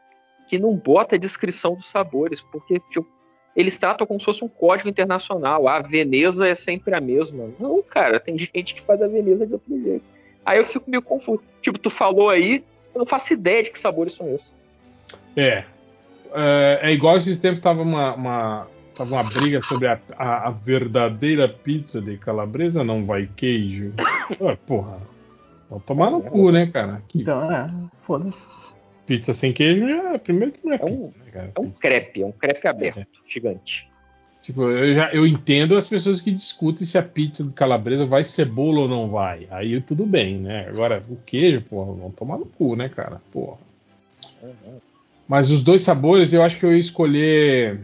que 0.46 0.58
não 0.58 0.74
bota 0.74 1.16
a 1.16 1.18
descrição 1.18 1.74
dos 1.74 1.86
sabores, 1.86 2.40
porque 2.40 2.80
tipo, 2.90 3.06
eles 3.56 3.76
tratam 3.76 4.06
como 4.06 4.18
se 4.18 4.26
fosse 4.26 4.44
um 4.44 4.48
código 4.48 4.88
internacional. 4.88 5.68
A 5.68 5.80
Veneza 5.80 6.48
é 6.48 6.54
sempre 6.54 6.94
a 6.94 7.00
mesma. 7.00 7.50
Não, 7.58 7.82
cara, 7.82 8.18
tem 8.18 8.36
gente 8.38 8.74
que 8.74 8.80
faz 8.80 9.00
a 9.00 9.06
Veneza 9.06 9.46
de 9.46 9.52
outro 9.52 9.82
jeito. 9.82 10.04
Aí 10.44 10.58
eu 10.58 10.64
fico 10.64 10.90
meio 10.90 11.02
confuso. 11.02 11.42
Tipo, 11.62 11.78
tu 11.78 11.88
falou 11.88 12.28
aí, 12.28 12.64
eu 12.94 12.98
não 12.98 13.06
faço 13.06 13.32
ideia 13.32 13.62
de 13.62 13.70
que 13.70 13.78
sabores 13.78 14.12
são 14.12 14.28
esses. 14.34 14.52
É. 15.36 15.64
É, 16.34 16.80
é 16.82 16.92
igual 16.92 17.16
esses 17.16 17.38
tempos 17.38 17.60
tava 17.60 17.80
uma, 17.82 18.14
uma, 18.14 18.66
tava 18.94 19.14
uma 19.14 19.22
briga 19.22 19.60
sobre 19.62 19.86
a, 19.86 19.98
a, 20.18 20.48
a 20.48 20.50
verdadeira 20.50 21.48
pizza 21.48 22.02
de 22.02 22.18
calabresa, 22.18 22.82
não 22.82 23.04
vai 23.04 23.28
queijo. 23.36 23.92
Ué, 24.40 24.56
porra. 24.66 24.98
Vou 25.70 25.80
tomar 25.80 26.10
no 26.10 26.20
cu, 26.20 26.50
né, 26.50 26.66
cara? 26.66 27.02
Que 27.08 27.22
Então, 27.22 27.50
é, 27.50 27.70
foda-se. 28.06 28.38
Pizza 29.06 29.32
sem 29.34 29.52
queijo 29.52 29.86
já, 29.88 30.18
primeiro 30.18 30.52
que 30.52 30.60
não 30.64 30.72
é, 30.72 30.76
É 30.80 30.84
um- 30.84 30.96
pizza, 30.98 31.18
né, 31.24 31.30
cara? 31.30 31.52
É 31.54 31.60
um 31.60 31.70
crepe, 31.70 32.22
é 32.22 32.26
um 32.26 32.32
crepe 32.32 32.68
aberto, 32.68 33.06
gigante. 33.28 33.88
Tipo, 34.42 34.68
eu, 34.68 34.94
já, 34.94 35.10
eu 35.10 35.26
entendo 35.26 35.74
as 35.74 35.86
pessoas 35.86 36.20
que 36.20 36.30
discutem 36.30 36.86
se 36.86 36.98
a 36.98 37.02
pizza 37.02 37.42
de 37.44 37.54
calabresa 37.54 38.04
vai 38.04 38.24
cebola 38.24 38.80
ou 38.80 38.88
não 38.88 39.08
vai. 39.08 39.46
Aí 39.50 39.80
tudo 39.80 40.04
bem, 40.04 40.38
né? 40.38 40.66
Agora, 40.68 41.02
o 41.08 41.16
queijo, 41.16 41.62
porra, 41.62 41.92
vão 41.94 42.10
tomar 42.10 42.36
no 42.36 42.44
cu, 42.44 42.76
né, 42.76 42.90
cara? 42.90 43.22
Porra. 43.32 43.56
Mas 45.26 45.50
os 45.50 45.64
dois 45.64 45.80
sabores, 45.80 46.34
eu 46.34 46.42
acho 46.42 46.58
que 46.58 46.66
eu 46.66 46.74
ia 46.74 46.78
escolher 46.78 47.80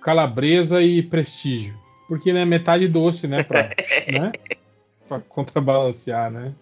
calabresa 0.00 0.80
e 0.82 1.02
prestígio. 1.02 1.78
Porque, 2.08 2.32
né, 2.32 2.46
metade 2.46 2.88
doce, 2.88 3.28
né? 3.28 3.42
Pra, 3.44 3.68
né? 4.10 4.32
pra 5.06 5.20
contrabalancear, 5.20 6.30
né? 6.30 6.54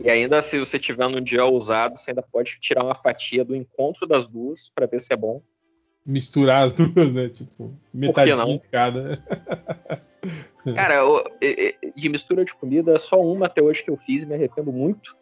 E 0.00 0.10
ainda, 0.10 0.40
se 0.42 0.58
você 0.58 0.78
tiver 0.78 1.08
num 1.08 1.20
dia 1.20 1.44
ousado, 1.44 1.96
você 1.96 2.10
ainda 2.10 2.22
pode 2.22 2.58
tirar 2.60 2.84
uma 2.84 2.94
fatia 2.94 3.44
do 3.44 3.54
encontro 3.54 4.06
das 4.06 4.26
duas 4.26 4.70
para 4.74 4.86
ver 4.86 5.00
se 5.00 5.12
é 5.12 5.16
bom. 5.16 5.42
Misturar 6.04 6.64
as 6.64 6.74
duas, 6.76 7.12
né? 7.12 7.28
Tipo, 7.28 7.72
metadinha 7.92 8.44
de 8.44 8.60
cada. 8.70 9.22
Cara, 10.74 11.00
de 11.94 12.08
mistura 12.08 12.44
de 12.44 12.54
comida, 12.54 12.98
só 12.98 13.20
uma 13.20 13.46
até 13.46 13.62
hoje 13.62 13.84
que 13.84 13.90
eu 13.90 13.96
fiz 13.96 14.24
e 14.24 14.26
me 14.26 14.34
arrependo 14.34 14.72
muito. 14.72 15.16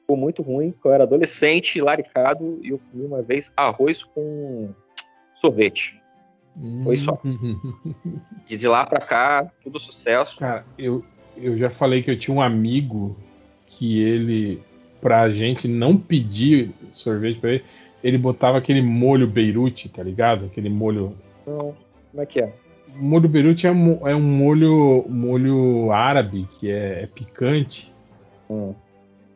Ficou 0.00 0.16
muito 0.16 0.42
ruim. 0.42 0.74
Eu 0.84 0.92
era 0.92 1.04
adolescente, 1.04 1.80
laricado, 1.80 2.58
e 2.62 2.70
eu 2.70 2.80
comi 2.90 3.04
uma 3.04 3.22
vez 3.22 3.52
arroz 3.56 4.02
com 4.02 4.74
sorvete. 5.36 6.00
Foi 6.82 6.96
só. 6.96 7.20
E 8.48 8.56
de 8.56 8.66
lá 8.66 8.84
pra 8.84 9.00
cá, 9.00 9.50
tudo 9.62 9.78
sucesso. 9.78 10.40
Cara, 10.40 10.64
eu, 10.76 11.04
eu 11.36 11.56
já 11.56 11.70
falei 11.70 12.02
que 12.02 12.10
eu 12.10 12.18
tinha 12.18 12.36
um 12.36 12.42
amigo 12.42 13.16
que 13.78 14.02
ele, 14.02 14.60
pra 15.00 15.30
gente 15.30 15.68
não 15.68 15.96
pedir 15.96 16.70
sorvete 16.90 17.38
pra 17.38 17.50
ele, 17.52 17.64
ele 18.02 18.18
botava 18.18 18.58
aquele 18.58 18.82
molho 18.82 19.26
Beirute, 19.26 19.88
tá 19.88 20.02
ligado? 20.02 20.46
Aquele 20.46 20.68
molho. 20.68 21.14
Não, 21.46 21.74
como 22.10 22.22
é 22.22 22.26
que 22.26 22.40
é? 22.40 22.52
O 22.98 23.02
molho 23.02 23.28
Beirute 23.28 23.66
é 23.66 23.70
um, 23.72 24.06
é 24.08 24.14
um 24.14 24.20
molho, 24.22 25.04
molho 25.08 25.92
árabe, 25.92 26.48
que 26.58 26.70
é, 26.70 27.02
é 27.02 27.06
picante. 27.06 27.92
Hum. 28.50 28.74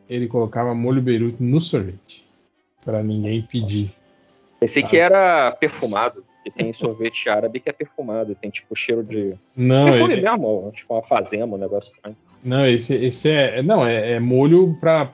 Ele 0.09 0.27
colocava 0.27 0.75
molho 0.75 1.01
Beirute 1.01 1.41
no 1.41 1.61
sorvete. 1.61 2.25
para 2.83 3.01
ninguém 3.01 3.41
pedir. 3.41 3.89
Esse 4.61 4.79
aqui 4.79 4.97
era 4.97 5.51
perfumado. 5.51 6.23
E 6.45 6.51
tem 6.51 6.73
sorvete 6.73 7.29
árabe 7.29 7.61
que 7.61 7.69
é 7.69 7.73
perfumado. 7.73 8.35
Tem 8.35 8.49
tipo 8.51 8.75
cheiro 8.75 9.01
de. 9.01 9.33
Não, 9.55 9.85
Perfume 9.85 10.13
ele- 10.15 10.21
mesmo, 10.23 10.71
tipo 10.75 10.93
uma 10.93 11.01
fazenda, 11.01 11.45
um 11.45 11.57
negócio 11.57 11.93
estranho. 11.95 12.17
Não, 12.43 12.65
esse, 12.65 12.93
esse 12.95 13.29
é. 13.29 13.61
Não, 13.63 13.85
é, 13.85 14.13
é 14.13 14.19
molho 14.19 14.75
pra 14.79 15.09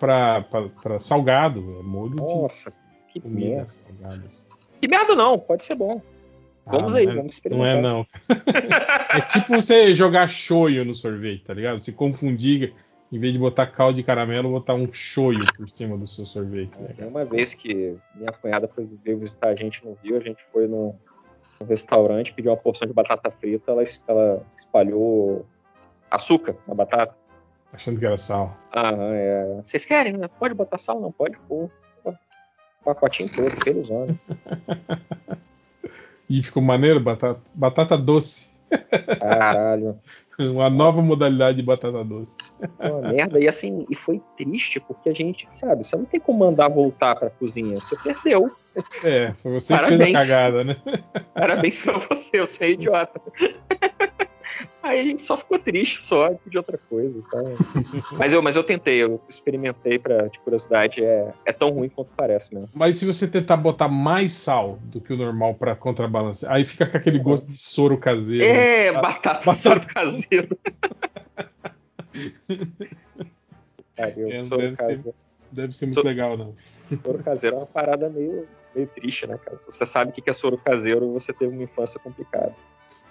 salgado. 0.99 1.60
É 1.79 1.83
molho 1.83 2.15
Nossa, 2.15 2.72
que 3.10 3.19
de 3.19 3.28
merda. 3.28 3.45
comidas 3.47 3.72
salgadas. 3.88 4.45
Que 4.81 4.88
merda 4.88 5.15
não, 5.15 5.38
pode 5.38 5.65
ser 5.65 5.76
bom. 5.76 6.01
Vamos 6.65 6.94
Ah, 6.94 6.97
aí, 6.99 7.06
não 7.06 7.13
é- 7.13 7.15
vamos 7.15 7.26
Não 7.26 7.29
experimentar. 7.31 7.78
é, 7.78 7.81
não. 7.81 8.06
é 9.17 9.22
tipo 9.22 9.56
você 9.56 9.94
jogar 9.94 10.28
shoyu 10.29 10.85
no 10.85 10.94
sorvete, 10.94 11.44
tá 11.44 11.53
ligado? 11.53 11.79
Se 11.79 11.92
confundir, 11.92 12.74
em 13.12 13.19
vez 13.19 13.33
de 13.33 13.40
botar 13.40 13.65
caldo 13.67 13.95
de 13.95 14.03
caramelo, 14.03 14.51
botar 14.51 14.76
um 14.76 14.92
shoyu 14.92 15.44
por 15.58 15.67
cima 15.69 15.97
do 15.97 16.06
seu 16.06 16.26
sorvete. 16.26 16.72
Né, 16.79 17.08
uma 17.08 17.26
vez 17.26 17.53
que 17.56 17.95
minha 18.15 18.31
cunhada 18.31 18.67
foi 18.67 18.88
veio 19.03 19.17
visitar 19.17 19.49
a 19.49 19.56
gente 19.56 19.83
no 19.83 19.97
Rio, 20.03 20.17
a 20.17 20.19
gente 20.19 20.44
foi 20.44 20.67
num, 20.67 20.94
num 21.60 21.67
restaurante, 21.67 22.33
pediu 22.33 22.51
uma 22.51 22.58
porção 22.58 22.88
de 22.88 22.94
batata 22.94 23.31
frita, 23.31 23.72
ela, 23.72 23.81
ela 24.08 24.45
espalhou 24.56 25.45
açúcar 26.12 26.56
na 26.67 26.76
batata. 26.76 27.15
Achando 27.74 28.00
que 28.00 28.06
era 28.06 28.18
sal. 28.18 28.58
Ah, 28.72 28.92
é. 28.96 29.60
Vocês 29.64 29.85
querem, 29.85 30.14
né? 30.14 30.28
Pode 30.40 30.53
botar 30.53 30.78
sal? 30.78 31.00
Não, 31.00 31.12
pode 31.12 31.38
pôr. 31.48 31.69
Pô, 32.03 32.14
Pacotinho 32.84 33.30
todo, 33.30 33.64
pelos 33.64 33.90
olhos. 33.90 34.16
E 36.30 36.44
ficou 36.44 36.62
maneiro, 36.62 37.00
batata, 37.00 37.42
batata 37.56 37.98
doce. 37.98 38.60
Caralho. 39.19 40.00
Uma 40.40 40.69
nova 40.69 41.02
modalidade 41.02 41.58
de 41.58 41.64
batata 41.64 42.03
doce. 42.03 42.38
Uma 42.80 43.12
merda. 43.12 43.40
E 43.40 43.48
assim, 43.48 43.85
e 43.90 43.96
foi 43.96 44.22
triste, 44.38 44.80
porque 44.80 45.10
a 45.10 45.14
gente, 45.14 45.48
sabe, 45.50 45.84
você 45.84 45.96
não 45.98 46.06
tem 46.06 46.19
como 46.19 46.40
mandar 46.40 46.69
voltar 46.69 47.16
pra 47.16 47.32
cozinha. 47.32 47.82
Você 47.82 47.98
perdeu. 47.98 48.56
É, 49.03 49.34
foi 49.34 49.53
você 49.53 49.76
que 49.76 49.85
fez 49.85 50.00
a 50.00 50.03
Parabéns. 50.06 50.14
cagada, 50.14 50.64
né? 50.64 50.78
Parabéns 51.34 51.78
pra 51.80 51.98
você, 51.98 52.40
eu 52.40 52.46
sou 52.46 52.68
idiota. 52.68 53.19
Aí 54.81 54.99
a 54.99 55.03
gente 55.03 55.22
só 55.22 55.38
ficou 55.38 55.59
triste 55.59 56.01
só 56.01 56.35
de 56.45 56.58
outra 56.58 56.77
coisa. 56.90 57.17
Então... 57.17 57.43
mas, 58.17 58.33
eu, 58.33 58.42
mas 58.42 58.56
eu 58.56 58.63
tentei, 58.63 59.01
eu 59.03 59.22
experimentei 59.29 59.99
pra, 59.99 60.27
de 60.27 60.40
curiosidade. 60.40 61.03
É, 61.03 61.33
é 61.45 61.53
tão 61.53 61.69
ruim 61.72 61.90
quanto 61.90 62.09
parece 62.15 62.53
mesmo. 62.53 62.69
Mas 62.74 62.97
se 62.97 63.06
você 63.06 63.27
tentar 63.27 63.58
botar 63.58 63.88
mais 63.88 64.33
sal 64.33 64.79
do 64.83 64.99
que 65.01 65.13
o 65.13 65.17
normal 65.17 65.53
pra 65.56 65.75
contrabalancear, 65.75 66.53
aí 66.53 66.65
fica 66.65 66.85
com 66.85 66.97
aquele 66.97 67.19
gosto 67.19 67.47
de 67.47 67.58
soro 67.58 67.97
caseiro. 67.97 68.43
É, 68.45 68.92
batata 68.92 69.51
soro 69.53 69.85
caseiro. 69.85 70.58
Cara, 73.95 74.13
eu 74.17 74.29
É, 74.29 74.43
soro 74.43 74.61
deve, 74.61 74.77
caseiro. 74.77 75.01
ser, 75.01 75.13
deve 75.51 75.77
ser 75.77 75.85
muito 75.88 76.01
legal, 76.01 76.38
não. 76.38 76.56
Soro 77.03 77.19
caseiro 77.24 77.56
é 77.58 77.59
uma 77.59 77.65
parada 77.65 78.09
meio, 78.09 78.47
meio 78.74 78.88
triste, 78.88 79.27
né, 79.27 79.38
cara? 79.38 79.58
Se 79.58 79.65
você 79.65 79.85
sabe 79.85 80.11
o 80.11 80.13
que 80.13 80.22
que 80.22 80.29
é 80.29 80.33
soro 80.33 80.58
caseiro, 80.58 81.11
você 81.11 81.33
teve 81.33 81.53
uma 81.53 81.63
infância 81.63 81.99
complicada. 81.99 82.56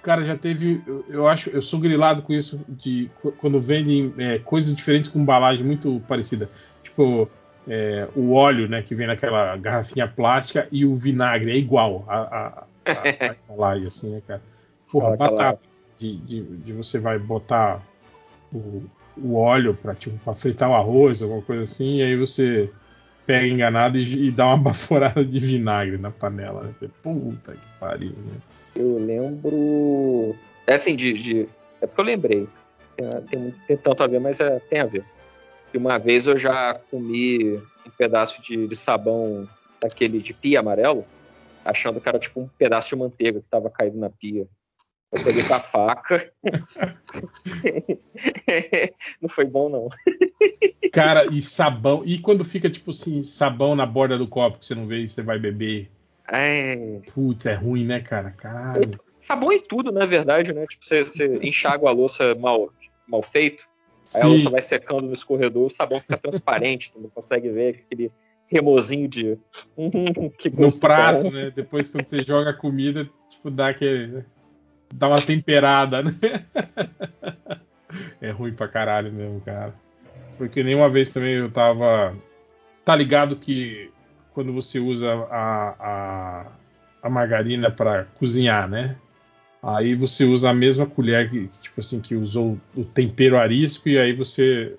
Cara, 0.03 0.25
já 0.25 0.37
teve. 0.37 0.83
Eu, 0.87 1.05
eu 1.09 1.29
acho, 1.29 1.51
eu 1.51 1.61
sou 1.61 1.79
grilado 1.81 2.23
com 2.23 2.33
isso 2.33 2.65
de 2.69 3.11
qu- 3.21 3.33
quando 3.33 3.61
vendem 3.61 4.15
é, 4.19 4.39
coisas 4.39 4.75
diferentes 4.75 5.11
com 5.11 5.19
embalagem 5.21 5.65
muito 5.67 6.01
parecida. 6.07 6.49
Tipo, 6.83 7.29
é, 7.67 8.09
o 8.15 8.33
óleo, 8.33 8.69
né, 8.69 8.81
que 8.83 8.95
vem 8.95 9.07
naquela 9.07 9.57
garrafinha 9.57 10.07
plástica 10.09 10.67
e 10.73 10.85
o 10.87 10.97
vinagre 10.97 11.51
é 11.51 11.57
igual 11.57 12.05
a, 12.09 12.17
a, 12.19 12.47
a- 12.87 13.27
a 13.31 13.37
embalagem, 13.53 13.87
assim, 13.89 14.11
né, 14.11 14.23
cara? 14.27 14.43
Porra, 14.91 15.15
Aquela- 15.15 15.31
batatas. 15.31 15.87
De, 15.99 16.17
de, 16.19 16.43
de 16.43 16.73
você 16.73 17.01
vai 17.01 17.19
botar 17.19 17.83
o, 18.53 18.85
o 19.17 19.35
óleo 19.35 19.75
pra, 19.75 19.95
tipo, 19.97 20.17
pra 20.19 20.33
fritar 20.33 20.71
o 20.71 20.75
arroz, 20.75 21.21
alguma 21.21 21.43
coisa 21.43 21.65
assim, 21.65 21.97
e 21.97 22.03
aí 22.03 22.17
você 22.17 22.71
pega 23.27 23.47
enganado 23.49 23.99
e, 23.99 24.29
e 24.29 24.31
dá 24.31 24.47
uma 24.47 24.57
baforada 24.63 25.25
de 25.25 25.41
vinagre 25.41 25.99
na 25.99 26.11
panela. 26.13 26.63
Né? 26.81 26.89
Puta 27.03 27.53
que 27.53 27.59
pariu, 27.81 28.11
né? 28.13 28.35
Eu 28.79 28.99
lembro. 28.99 30.37
É 30.67 30.75
assim, 30.75 30.95
de. 30.95 31.13
de- 31.13 31.49
É 31.81 31.87
porque 31.87 32.01
eu 32.01 32.05
lembrei. 32.05 32.49
Tem, 33.29 33.55
tem, 33.67 33.77
tanto 33.77 34.03
a 34.03 34.07
ver, 34.07 34.21
mas 34.21 34.41
é, 34.41 34.59
tem 34.61 34.81
a 34.81 34.87
ver. 34.87 35.05
Que 35.71 35.79
uma 35.79 35.99
vez 35.99 36.27
eu 36.27 36.37
já 36.37 36.75
comi 36.91 37.57
um 37.57 37.91
pedaço 37.97 38.41
de, 38.41 38.67
de 38.69 38.77
sabão 38.77 39.49
daquele 39.81 40.21
de 40.21 40.33
pia 40.33 40.61
amarelo, 40.61 41.05
achando 41.65 42.01
que 42.01 42.09
era 42.09 42.19
tipo 42.19 42.41
um 42.41 42.49
pedaço 42.49 42.91
de 42.91 42.97
manteiga 42.97 43.41
que 43.41 43.49
tava 43.49 43.71
caído 43.71 43.99
na 43.99 44.11
pia. 44.11 44.47
Eu 45.13 45.25
peguei 45.25 45.43
com 45.43 45.55
a 45.55 45.61
faca. 45.61 46.33
não 49.21 49.29
foi 49.29 49.47
bom, 49.47 49.69
não. 49.69 49.89
Cara, 50.93 51.27
e 51.33 51.41
sabão. 51.41 52.03
E 52.05 52.19
quando 52.19 52.45
fica, 52.45 52.69
tipo 52.69 52.91
assim, 52.91 53.23
sabão 53.23 53.75
na 53.75 53.87
borda 53.87 54.19
do 54.19 54.29
copo 54.29 54.59
que 54.59 54.67
você 54.67 54.75
não 54.75 54.87
vê 54.87 55.01
e 55.01 55.09
você 55.09 55.23
vai 55.23 55.39
beber? 55.39 55.91
É, 56.31 57.01
Putz, 57.15 57.47
é 57.47 57.55
ruim, 57.55 57.85
né, 57.85 58.01
cara? 58.01 58.31
Caralho. 58.31 58.99
sabão 59.19 59.51
em 59.53 59.61
tudo, 59.61 59.91
na 59.91 60.07
verdade, 60.07 60.53
né? 60.53 60.67
Tipo, 60.67 60.85
você, 60.85 61.05
você 61.05 61.39
enxágua 61.43 61.91
a 61.91 61.93
louça 61.93 62.35
mal, 62.35 62.71
mal 63.07 63.23
feito, 63.23 63.65
aí 64.15 64.21
a 64.21 64.25
Sim. 64.25 64.31
louça 64.31 64.51
vai 64.51 64.63
secando 64.63 65.03
no 65.03 65.13
escorredor, 65.13 65.67
o 65.67 65.71
sabão 65.71 66.01
fica 66.01 66.17
transparente, 66.19 66.93
tu 66.93 67.01
não 67.01 67.09
consegue 67.09 67.49
ver 67.51 67.85
aquele 67.87 68.13
remozinho 68.47 69.09
de. 69.09 69.39
Que 70.39 70.51
No 70.51 70.79
prato, 70.79 71.31
né? 71.31 71.51
Depois 71.55 71.89
quando 71.89 72.07
você 72.07 72.23
joga 72.23 72.51
a 72.51 72.55
comida, 72.55 73.09
tipo, 73.29 73.51
dá 73.51 73.69
aquele. 73.69 74.25
Dá 74.93 75.09
uma 75.09 75.21
temperada, 75.21 76.03
né? 76.03 76.11
É 78.21 78.31
ruim 78.31 78.53
pra 78.53 78.69
caralho 78.69 79.11
mesmo, 79.11 79.41
cara. 79.41 79.75
Porque 80.37 80.63
nenhuma 80.63 80.91
vez 80.91 81.11
também 81.11 81.35
eu 81.35 81.51
tava. 81.51 82.15
Tá 82.85 82.95
ligado 82.95 83.37
que 83.37 83.91
quando 84.39 84.53
você 84.53 84.79
usa 84.79 85.13
a, 85.33 85.75
a, 85.81 86.47
a 87.03 87.11
margarina 87.11 87.73
pra 87.73 88.05
cozinhar, 88.21 88.69
né? 88.71 88.95
Aí 89.61 89.97
você 89.97 90.25
usa 90.25 90.51
a 90.51 90.55
mesma 90.55 90.87
colher 90.87 91.29
que, 91.29 91.49
tipo 91.61 91.81
assim, 91.81 92.01
que 92.01 92.15
usou 92.15 92.57
o 92.77 92.85
tempero 92.85 93.37
arisco 93.37 93.89
e 93.89 93.99
aí 93.99 94.13
você 94.13 94.77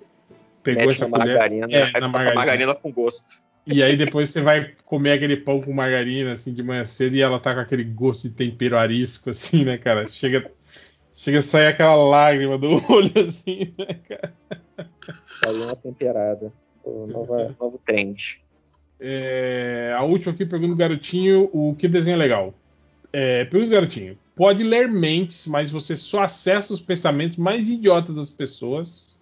pegou 0.64 0.86
Mete 0.86 0.96
essa 0.96 1.10
na 1.10 1.20
colher. 1.20 1.36
margarina, 1.36 1.68
é, 1.70 1.84
aí 1.84 1.92
na 1.92 2.08
margarina. 2.08 2.36
margarina 2.36 2.76
com 2.76 2.90
gosto. 2.90 3.44
E 3.68 3.84
aí 3.84 3.98
depois 3.98 4.30
você 4.30 4.42
vai 4.42 4.74
comer 4.86 5.12
aquele 5.12 5.36
pão 5.36 5.60
com 5.60 5.74
margarina, 5.74 6.32
assim, 6.32 6.54
de 6.54 6.64
manhã 6.64 6.86
cedo, 6.86 7.18
e 7.18 7.22
ela 7.22 7.38
tá 7.38 7.54
com 7.54 7.60
aquele 7.60 7.84
gosto 7.84 8.30
de 8.30 8.36
tempero 8.36 8.78
arisco, 8.78 9.30
assim, 9.30 9.66
né, 9.66 9.78
cara? 9.78 10.08
Chega, 10.08 10.50
chega 11.14 11.40
a 11.40 11.42
sair 11.42 11.68
aquela 11.68 11.96
lágrima 11.96 12.58
do 12.58 12.76
olho, 12.90 13.12
assim, 13.18 13.76
né, 13.78 14.00
cara? 14.08 14.34
Aí 15.46 15.62
uma 15.62 15.76
temperada. 15.76 16.50
Pô, 16.82 17.06
nova, 17.12 17.54
novo 17.60 17.78
trend. 17.86 18.42
É, 19.00 19.96
a 19.98 20.04
última 20.04 20.34
aqui, 20.34 20.46
pergunta 20.46 20.74
do 20.74 20.78
garotinho, 20.78 21.50
o 21.54 21.74
que 21.76 21.88
desenho 21.88 22.16
é 22.16 22.18
legal? 22.18 22.54
É, 23.14 23.46
pergunta 23.46 23.70
do 23.70 23.74
garotinho, 23.74 24.18
pode 24.36 24.64
ler 24.64 24.90
mentes, 24.90 25.48
mas 25.48 25.72
você 25.72 25.96
só 25.96 26.24
acessa 26.24 26.74
os 26.74 26.82
pensamentos 26.82 27.38
mais 27.38 27.70
idiotas 27.70 28.16
das 28.16 28.30
pessoas, 28.30 29.18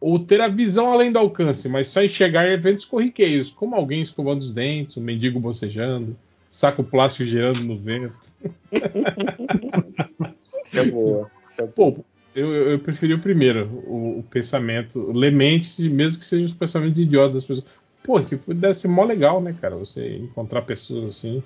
ou 0.00 0.18
ter 0.18 0.40
a 0.40 0.48
visão 0.48 0.92
além 0.92 1.12
do 1.12 1.18
alcance, 1.18 1.68
mas 1.68 1.88
só 1.88 2.02
enxergar 2.02 2.50
eventos 2.50 2.84
corriqueiros, 2.84 3.50
como 3.50 3.74
alguém 3.74 4.02
escovando 4.02 4.40
os 4.40 4.52
dentes, 4.52 4.96
um 4.96 5.02
mendigo 5.02 5.38
bocejando. 5.38 6.16
saco 6.50 6.82
plástico 6.82 7.24
girando 7.24 7.62
no 7.62 7.76
vento. 7.76 8.14
Isso 10.64 10.78
é 10.78 10.84
boa. 10.86 11.30
Isso 11.48 11.60
é 11.60 11.66
Pô, 11.66 12.04
eu, 12.34 12.52
eu, 12.70 12.78
preferi 12.78 13.14
o 13.14 13.20
primeiro, 13.20 13.66
o, 13.86 14.18
o 14.20 14.22
pensamento, 14.24 15.12
lemente, 15.12 15.88
mesmo 15.88 16.18
que 16.18 16.24
sejam 16.24 16.46
os 16.46 16.54
pensamentos 16.54 17.00
idiotas 17.00 17.34
das 17.34 17.44
pessoas. 17.44 17.66
Pô, 18.02 18.20
que 18.20 18.36
deve 18.54 18.74
ser 18.74 18.88
mó 18.88 19.04
legal, 19.04 19.40
né, 19.40 19.56
cara? 19.60 19.76
Você 19.76 20.16
encontrar 20.16 20.62
pessoas 20.62 21.16
assim. 21.16 21.42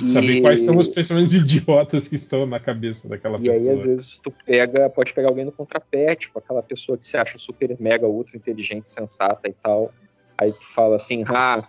E 0.00 0.04
saber 0.06 0.38
E- 0.38 0.40
quais 0.40 0.62
são 0.62 0.78
os 0.78 0.88
pensamentos 0.88 1.32
idiotas 1.34 2.08
que 2.08 2.14
estão 2.14 2.46
na 2.46 2.58
cabeça 2.58 3.08
daquela 3.08 3.38
E 3.38 3.48
aí, 3.50 3.54
pessoa. 3.54 3.78
às 3.78 3.84
vezes, 3.84 4.18
tu 4.22 4.32
pega, 4.44 4.88
pode 4.90 5.12
pegar 5.12 5.28
alguém 5.28 5.44
no 5.44 5.52
contrapé, 5.52 6.14
tipo, 6.16 6.38
aquela 6.38 6.62
pessoa 6.62 6.96
que 6.96 7.04
se 7.04 7.16
acha 7.16 7.38
super, 7.38 7.76
mega, 7.78 8.06
ultra 8.06 8.36
inteligente, 8.36 8.88
sensata 8.88 9.48
e 9.48 9.54
tal. 9.62 9.92
Aí 10.38 10.52
tu 10.52 10.74
fala 10.74 10.96
assim, 10.96 11.24
ah, 11.28 11.66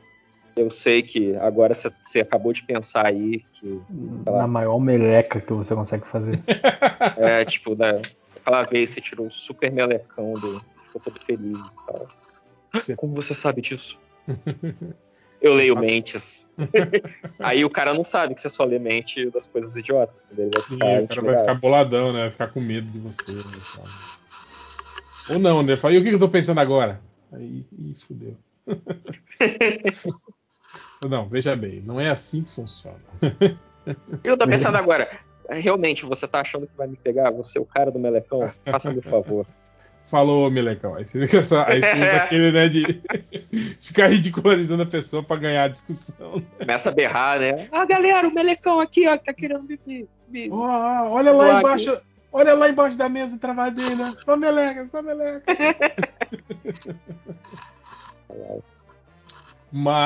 eu 0.57 0.69
sei 0.69 1.03
que 1.03 1.35
agora 1.35 1.73
você- 1.73 2.19
acabou 2.21 2.51
de 2.53 2.63
pensar 2.63 3.05
aí 3.05 3.43
que, 3.59 3.81
Na 4.25 4.47
maior 4.47 4.79
meleca 4.79 5.39
que 5.39 5.53
você 5.53 5.75
consegue 5.75 6.05
fazer. 6.07 6.39
é, 7.17 7.45
tipo, 7.45 7.75
da, 7.75 7.91
aquela 8.39 8.63
vez 8.63 8.89
você 8.89 9.01
tirou 9.01 9.27
o 9.27 9.31
super 9.31 9.71
melecão 9.71 10.33
do. 10.33 10.61
ficou 10.85 11.01
todo 11.01 11.23
feliz 11.23 11.73
e 11.73 11.85
tal. 11.85 12.07
Como 12.95 13.15
você 13.15 13.33
sabe 13.33 13.61
disso? 13.61 13.99
Eu 15.41 15.53
leio 15.53 15.75
passa- 15.75 15.87
mentes. 15.87 16.51
aí 17.39 17.63
o 17.63 17.69
cara 17.69 17.93
não 17.93 18.03
sabe 18.03 18.33
que 18.33 18.41
você 18.41 18.49
só 18.49 18.63
lê 18.63 18.79
mente 18.79 19.29
das 19.29 19.45
coisas 19.45 19.75
idiotas. 19.75 20.27
Ele 20.31 20.49
vai 20.49 20.61
Sim, 20.63 20.77
ficar 20.77 21.03
o 21.03 21.07
cara 21.07 21.21
vai 21.21 21.37
ficar 21.37 21.53
boladão, 21.53 22.11
né? 22.11 22.21
Vai 22.21 22.31
ficar 22.31 22.47
com 22.47 22.59
medo 22.59 22.91
de 22.91 22.97
você. 22.99 23.33
Né? 23.33 23.61
Ou 25.27 25.37
não, 25.37 25.61
né? 25.61 25.77
Fala, 25.77 25.93
e 25.93 25.99
o 25.99 26.03
que 26.03 26.09
que 26.09 26.15
eu 26.15 26.19
tô 26.19 26.29
pensando 26.29 26.59
agora? 26.59 27.03
Aí, 27.31 27.63
ih, 27.77 27.93
fudeu. 27.99 28.35
não, 31.07 31.29
veja 31.29 31.55
bem, 31.55 31.81
não 31.81 31.99
é 31.99 32.09
assim 32.09 32.43
que 32.43 32.51
funciona. 32.51 32.99
Eu 34.23 34.37
tô 34.37 34.47
pensando 34.47 34.77
agora, 34.77 35.19
realmente 35.49 36.05
você 36.05 36.27
tá 36.27 36.41
achando 36.41 36.67
que 36.67 36.75
vai 36.75 36.87
me 36.87 36.97
pegar? 36.97 37.31
Você 37.31 37.57
é 37.57 37.61
o 37.61 37.65
cara 37.65 37.91
do 37.91 37.99
melecão? 37.99 38.51
Faça-me 38.65 38.99
o 38.99 39.03
favor. 39.03 39.47
Falou, 40.07 40.49
Melecão. 40.49 40.95
Aí 40.95 41.05
você, 41.05 41.27
fica 41.27 41.43
só- 41.43 41.63
aí 41.65 41.81
você 41.81 42.01
usa 42.01 42.15
aquele, 42.23 42.51
né, 42.51 42.69
de 42.69 43.01
ficar 43.79 44.07
ridicularizando 44.07 44.83
a 44.83 44.85
pessoa 44.85 45.21
pra 45.21 45.35
ganhar 45.35 45.63
a 45.65 45.67
discussão. 45.67 46.41
Começa 46.57 46.89
a 46.89 46.91
berrar, 46.93 47.39
né? 47.39 47.67
Ah, 47.71 47.85
galera, 47.85 48.27
o 48.27 48.33
melecão 48.33 48.79
aqui, 48.79 49.07
ó, 49.07 49.17
que 49.17 49.25
tá 49.25 49.33
querendo 49.33 49.63
me. 49.63 50.07
me, 50.29 50.49
ó, 50.49 51.09
olha 51.09 51.31
lá 51.31 51.49
aqui. 51.51 51.59
embaixo. 51.59 52.01
Olha 52.31 52.53
lá 52.53 52.69
embaixo 52.69 52.97
da 52.97 53.09
mesa 53.09 53.37
travadeira. 53.39 54.13
Só 54.15 54.35
meleca, 54.37 54.87
só 54.87 55.01
meleca. 55.01 55.43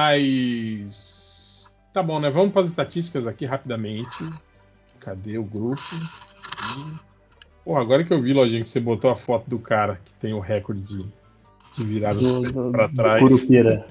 Mas. 0.02 1.78
Tá 1.94 2.02
bom, 2.02 2.20
né? 2.20 2.30
Vamos 2.30 2.52
para 2.54 2.62
as 2.62 2.68
estatísticas 2.70 3.28
aqui 3.28 3.46
rapidamente. 3.46 4.30
Cadê 5.00 5.38
o 5.38 5.44
grupo? 5.44 5.82
Ih. 5.94 7.11
Pô, 7.64 7.78
agora 7.78 8.04
que 8.04 8.12
eu 8.12 8.22
vi, 8.22 8.34
Lojinha, 8.34 8.64
que 8.64 8.70
você 8.70 8.80
botou 8.80 9.12
a 9.12 9.16
foto 9.16 9.50
do 9.50 9.60
cara 9.60 10.00
que 10.04 10.14
tem 10.16 10.34
o 10.34 10.40
recorde 10.40 10.82
de, 10.82 11.06
de 11.76 11.84
virar 11.84 12.16
os 12.16 12.22
Do, 12.22 12.42
pés 12.42 12.54
do, 12.54 12.72
pra 12.72 12.88
do 12.88 12.96
trás. 12.96 13.20
Curupira. 13.22 13.86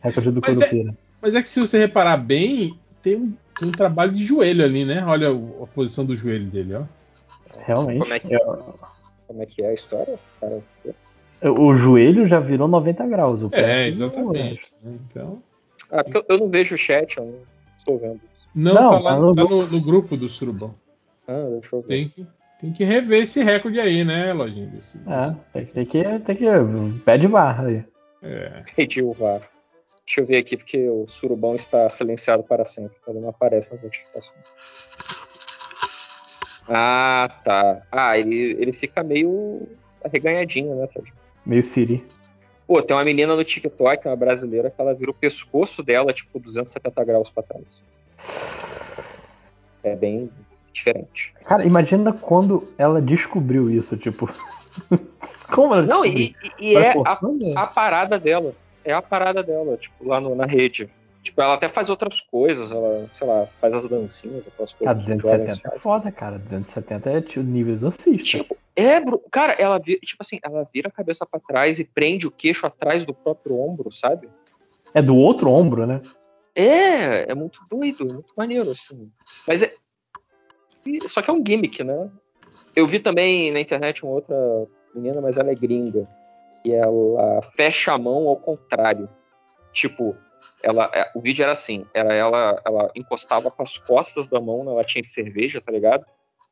Recorde 0.00 0.30
do 0.30 0.40
Mas 0.40 0.60
é-. 0.60 0.84
Mas 1.20 1.34
é 1.34 1.42
que 1.42 1.48
se 1.50 1.60
você 1.60 1.78
reparar 1.78 2.16
bem, 2.16 2.78
tem 3.02 3.16
um, 3.16 3.34
tem 3.58 3.68
um 3.68 3.72
trabalho 3.72 4.12
de 4.12 4.24
joelho 4.24 4.64
ali, 4.64 4.84
né? 4.84 5.04
Olha 5.04 5.28
a 5.30 5.66
posição 5.66 6.04
do 6.04 6.16
joelho 6.16 6.46
dele, 6.46 6.74
ó. 6.76 6.84
Realmente. 7.66 7.98
Como 8.00 8.14
é 8.14 8.20
que, 8.20 8.32
Eu- 8.32 8.78
como 9.26 9.42
é, 9.42 9.46
que 9.46 9.62
é 9.62 9.68
a 9.68 9.74
história? 9.74 10.18
Cara, 10.40 10.62
o 11.42 11.74
joelho 11.74 12.26
já 12.26 12.38
virou 12.40 12.68
90 12.68 13.06
graus. 13.06 13.42
O 13.42 13.50
pé 13.50 13.60
É, 13.60 13.88
aqui 13.88 13.98
não 13.98 14.06
exatamente. 14.06 14.72
né? 14.82 14.98
Então. 15.10 15.42
Ah, 15.90 16.04
porque 16.04 16.18
eu, 16.18 16.24
eu 16.28 16.38
não 16.38 16.48
vejo 16.48 16.74
o 16.74 16.78
chat, 16.78 17.18
eu 17.18 17.24
não 17.26 17.34
estou 17.76 17.98
vendo. 17.98 18.20
Não, 18.54 18.74
Não, 18.74 18.90
tá 18.90 18.98
lá 18.98 19.14
tá 19.14 19.20
no 19.20 19.34
tá 19.34 19.44
no, 19.44 19.66
no 19.66 19.80
grupo 19.80 20.16
do 20.16 20.28
Surubão. 20.28 20.72
Ah, 21.26 21.46
deixa 21.50 21.76
eu 21.76 21.82
ver. 21.82 21.88
Tem 21.88 22.08
que, 22.08 22.26
tem 22.60 22.72
que 22.72 22.84
rever 22.84 23.22
esse 23.22 23.42
recorde 23.42 23.80
aí, 23.80 24.04
né, 24.04 24.32
Lojinha? 24.32 24.66
Desse- 24.66 25.00
É, 25.06 25.34
tem, 25.52 25.66
que- 25.66 25.72
tem 25.72 25.86
que. 25.86 26.18
Tem 26.20 26.36
que. 26.36 27.00
Pé 27.04 27.18
de 27.18 27.26
barra 27.28 27.66
aí. 27.66 27.84
É. 28.22 28.62
Perdi 28.76 29.02
o 29.02 29.12
VAR. 29.12 29.40
Deixa 30.06 30.20
eu 30.20 30.26
ver 30.26 30.38
aqui, 30.38 30.56
porque 30.56 30.88
o 30.88 31.06
surubão 31.06 31.54
está 31.54 31.88
silenciado 31.88 32.42
para 32.42 32.64
sempre. 32.64 32.96
Ele 33.08 33.20
não 33.20 33.28
aparece 33.30 33.72
nas 33.72 33.82
notificações. 33.82 34.44
Ah, 36.68 37.30
tá. 37.44 37.82
Ah, 37.90 38.18
ele, 38.18 38.56
ele 38.60 38.72
fica 38.72 39.02
meio 39.02 39.66
arreganhadinho, 40.04 40.74
né, 40.74 40.86
Fred? 40.88 41.12
Meio 41.44 41.62
Siri. 41.62 42.06
Pô, 42.66 42.80
tem 42.82 42.94
uma 42.96 43.04
menina 43.04 43.34
no 43.34 43.42
TikTok, 43.44 44.06
uma 44.06 44.16
brasileira, 44.16 44.70
que 44.70 44.80
ela 44.80 44.94
vira 44.94 45.10
o 45.10 45.14
pescoço 45.14 45.82
dela, 45.82 46.12
tipo, 46.12 46.38
270 46.38 47.04
graus 47.04 47.30
para 47.30 47.42
trás. 47.42 47.82
É 49.82 49.96
bem 49.96 50.30
diferente. 50.72 51.32
Cara, 51.44 51.64
imagina 51.64 52.12
quando 52.12 52.72
ela 52.78 53.00
descobriu 53.00 53.70
isso, 53.70 53.96
tipo. 53.96 54.28
Como 55.52 55.74
ela 55.74 55.82
Não, 55.82 56.02
descobriu? 56.02 56.30
e, 56.60 56.70
e 56.72 56.76
é 56.76 56.90
a, 56.90 56.92
forçando? 56.94 57.58
a 57.58 57.66
parada 57.66 58.18
dela. 58.18 58.54
É 58.84 58.92
a 58.92 59.02
parada 59.02 59.42
dela, 59.42 59.76
tipo, 59.76 60.06
lá 60.08 60.20
no- 60.20 60.34
na 60.34 60.46
rede. 60.46 60.88
Tipo, 61.22 61.42
ela 61.42 61.54
até 61.54 61.68
faz 61.68 61.90
outras 61.90 62.22
coisas, 62.22 62.72
ela, 62.72 63.06
sei 63.12 63.26
lá, 63.26 63.46
faz 63.60 63.74
as 63.74 63.86
dancinhas, 63.86 64.46
aquelas 64.46 64.72
coisas 64.72 64.96
jovens 64.96 65.22
270 65.22 65.76
é 65.76 65.78
foda, 65.78 66.10
cara. 66.10 66.38
270 66.38 67.10
é 67.10 67.20
tipo 67.20 67.44
nível 67.44 67.74
exorcista. 67.74 68.38
Tipo, 68.38 68.56
é, 68.74 68.98
bro, 68.98 69.20
cara, 69.30 69.52
ela 69.52 69.78
vira, 69.78 70.00
tipo 70.00 70.16
assim, 70.22 70.38
ela 70.42 70.66
vira 70.72 70.88
a 70.88 70.92
cabeça 70.92 71.26
pra 71.26 71.38
trás 71.38 71.78
e 71.78 71.84
prende 71.84 72.26
o 72.26 72.30
queixo 72.30 72.66
atrás 72.66 73.04
do 73.04 73.12
próprio 73.12 73.58
ombro, 73.60 73.92
sabe? 73.92 74.30
É 74.94 75.02
do 75.02 75.14
outro 75.14 75.50
ombro, 75.50 75.86
né? 75.86 76.00
É, 76.54 77.30
é 77.30 77.34
muito 77.34 77.60
doido, 77.70 78.08
é 78.08 78.12
muito 78.14 78.32
maneiro, 78.34 78.70
assim. 78.70 79.10
Mas 79.46 79.62
é. 79.62 79.74
E- 80.86 81.08
Só 81.08 81.22
que 81.22 81.30
é 81.30 81.32
um 81.32 81.42
gimmick, 81.44 81.82
né? 81.84 82.10
Eu 82.74 82.86
vi 82.86 83.00
também 83.00 83.52
na 83.52 83.60
internet 83.60 84.04
uma 84.04 84.12
outra 84.12 84.36
menina, 84.94 85.20
mas 85.20 85.36
ela 85.36 85.50
é 85.50 85.54
gringa. 85.54 86.08
E 86.64 86.72
ela 86.72 87.42
fecha 87.56 87.92
a 87.92 87.98
mão 87.98 88.28
ao 88.28 88.36
contrário. 88.36 89.08
Tipo, 89.72 90.16
ela, 90.62 90.90
é, 90.92 91.10
o 91.14 91.20
vídeo 91.20 91.42
era 91.42 91.52
assim: 91.52 91.86
era 91.94 92.14
ela, 92.14 92.60
ela 92.64 92.90
encostava 92.94 93.50
com 93.50 93.62
as 93.62 93.78
costas 93.78 94.28
da 94.28 94.40
mão 94.40 94.64
na 94.64 94.72
latinha 94.72 95.02
de 95.02 95.08
cerveja, 95.08 95.60
tá 95.60 95.72
ligado? 95.72 96.04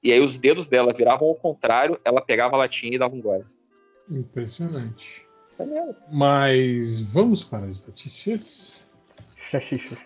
E 0.02 0.12
aí 0.12 0.20
os 0.20 0.38
dedos 0.38 0.66
dela 0.68 0.92
viravam 0.92 1.28
ao 1.28 1.34
contrário, 1.34 2.00
ela 2.04 2.20
pegava 2.20 2.54
a 2.54 2.58
latinha 2.58 2.94
e 2.94 2.98
dava 2.98 3.14
um 3.14 3.20
gole. 3.20 3.44
Impressionante. 4.08 5.26
Maneiro. 5.58 5.94
Mas 6.10 7.00
vamos 7.12 7.42
para 7.44 7.66
as 7.66 7.78
estatísticas. 7.78 8.88
Xaxixi. 9.36 9.98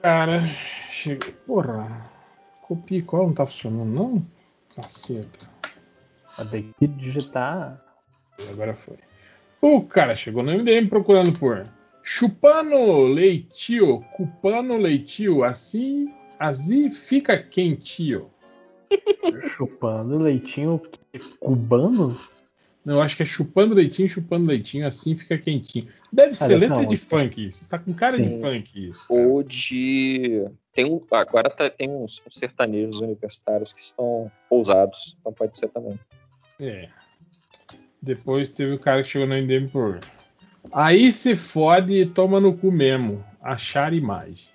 Cara, 0.00 0.42
chega. 0.90 1.26
Porra. 1.46 2.02
Copia 2.70 3.02
qual 3.02 3.26
não 3.26 3.34
tá 3.34 3.44
funcionando, 3.44 3.90
não? 3.90 4.24
Caceta. 4.76 5.50
Tem 6.52 6.72
que 6.78 6.86
digitar. 6.86 7.84
Agora 8.48 8.76
foi. 8.76 8.96
O 9.60 9.82
cara 9.82 10.14
chegou 10.14 10.44
no 10.44 10.52
MDM 10.52 10.86
procurando 10.88 11.36
por 11.36 11.66
chupando 12.04 13.08
leitio, 13.08 14.04
cupando 14.16 14.76
leitio, 14.76 15.42
assim, 15.42 16.14
assim 16.38 16.92
fica 16.92 17.42
quentio. 17.42 18.30
Chupando 19.56 20.18
leitinho 20.18 20.80
cubano? 21.40 22.16
Não, 22.90 22.96
eu 22.96 23.02
acho 23.02 23.16
que 23.16 23.22
é 23.22 23.26
chupando 23.26 23.72
leitinho, 23.72 24.08
chupando 24.08 24.48
leitinho, 24.48 24.84
assim 24.84 25.16
fica 25.16 25.38
quentinho. 25.38 25.86
Deve 26.12 26.34
ser 26.34 26.48
deve 26.48 26.54
ser 26.54 26.56
letra 26.58 26.78
uma 26.78 26.86
de 26.88 26.96
funk 26.96 27.46
isso. 27.46 27.62
Está 27.62 27.78
com 27.78 27.94
cara 27.94 28.20
de 28.20 28.28
Sim. 28.28 28.40
funk 28.40 28.88
isso. 28.88 29.06
cara. 29.06 29.20
Ou 29.28 29.44
de. 29.44 30.44
Tem 30.74 30.86
um, 30.86 31.00
agora 31.12 31.48
tá- 31.48 31.70
tem 31.70 31.88
uns, 31.88 32.20
uns 32.26 32.34
sertanejos 32.34 33.00
universitários 33.00 33.72
que 33.72 33.80
estão 33.80 34.28
ousados, 34.50 35.16
então 35.20 35.32
pode 35.32 35.56
ser 35.56 35.68
também. 35.68 36.00
É. 36.58 36.88
Depois 38.02 38.50
teve 38.50 38.72
o 38.72 38.78
cara 38.80 39.04
que 39.04 39.08
chegou 39.08 39.28
no 39.28 39.36
MDM 39.36 39.68
por. 39.68 40.00
Aí 40.72 41.12
se 41.12 41.36
fode 41.36 41.92
e 41.92 42.04
toma 42.04 42.40
no 42.40 42.58
cu 42.58 42.72
mesmo. 42.72 43.24
Achar 43.40 43.92
imagem. 43.92 44.48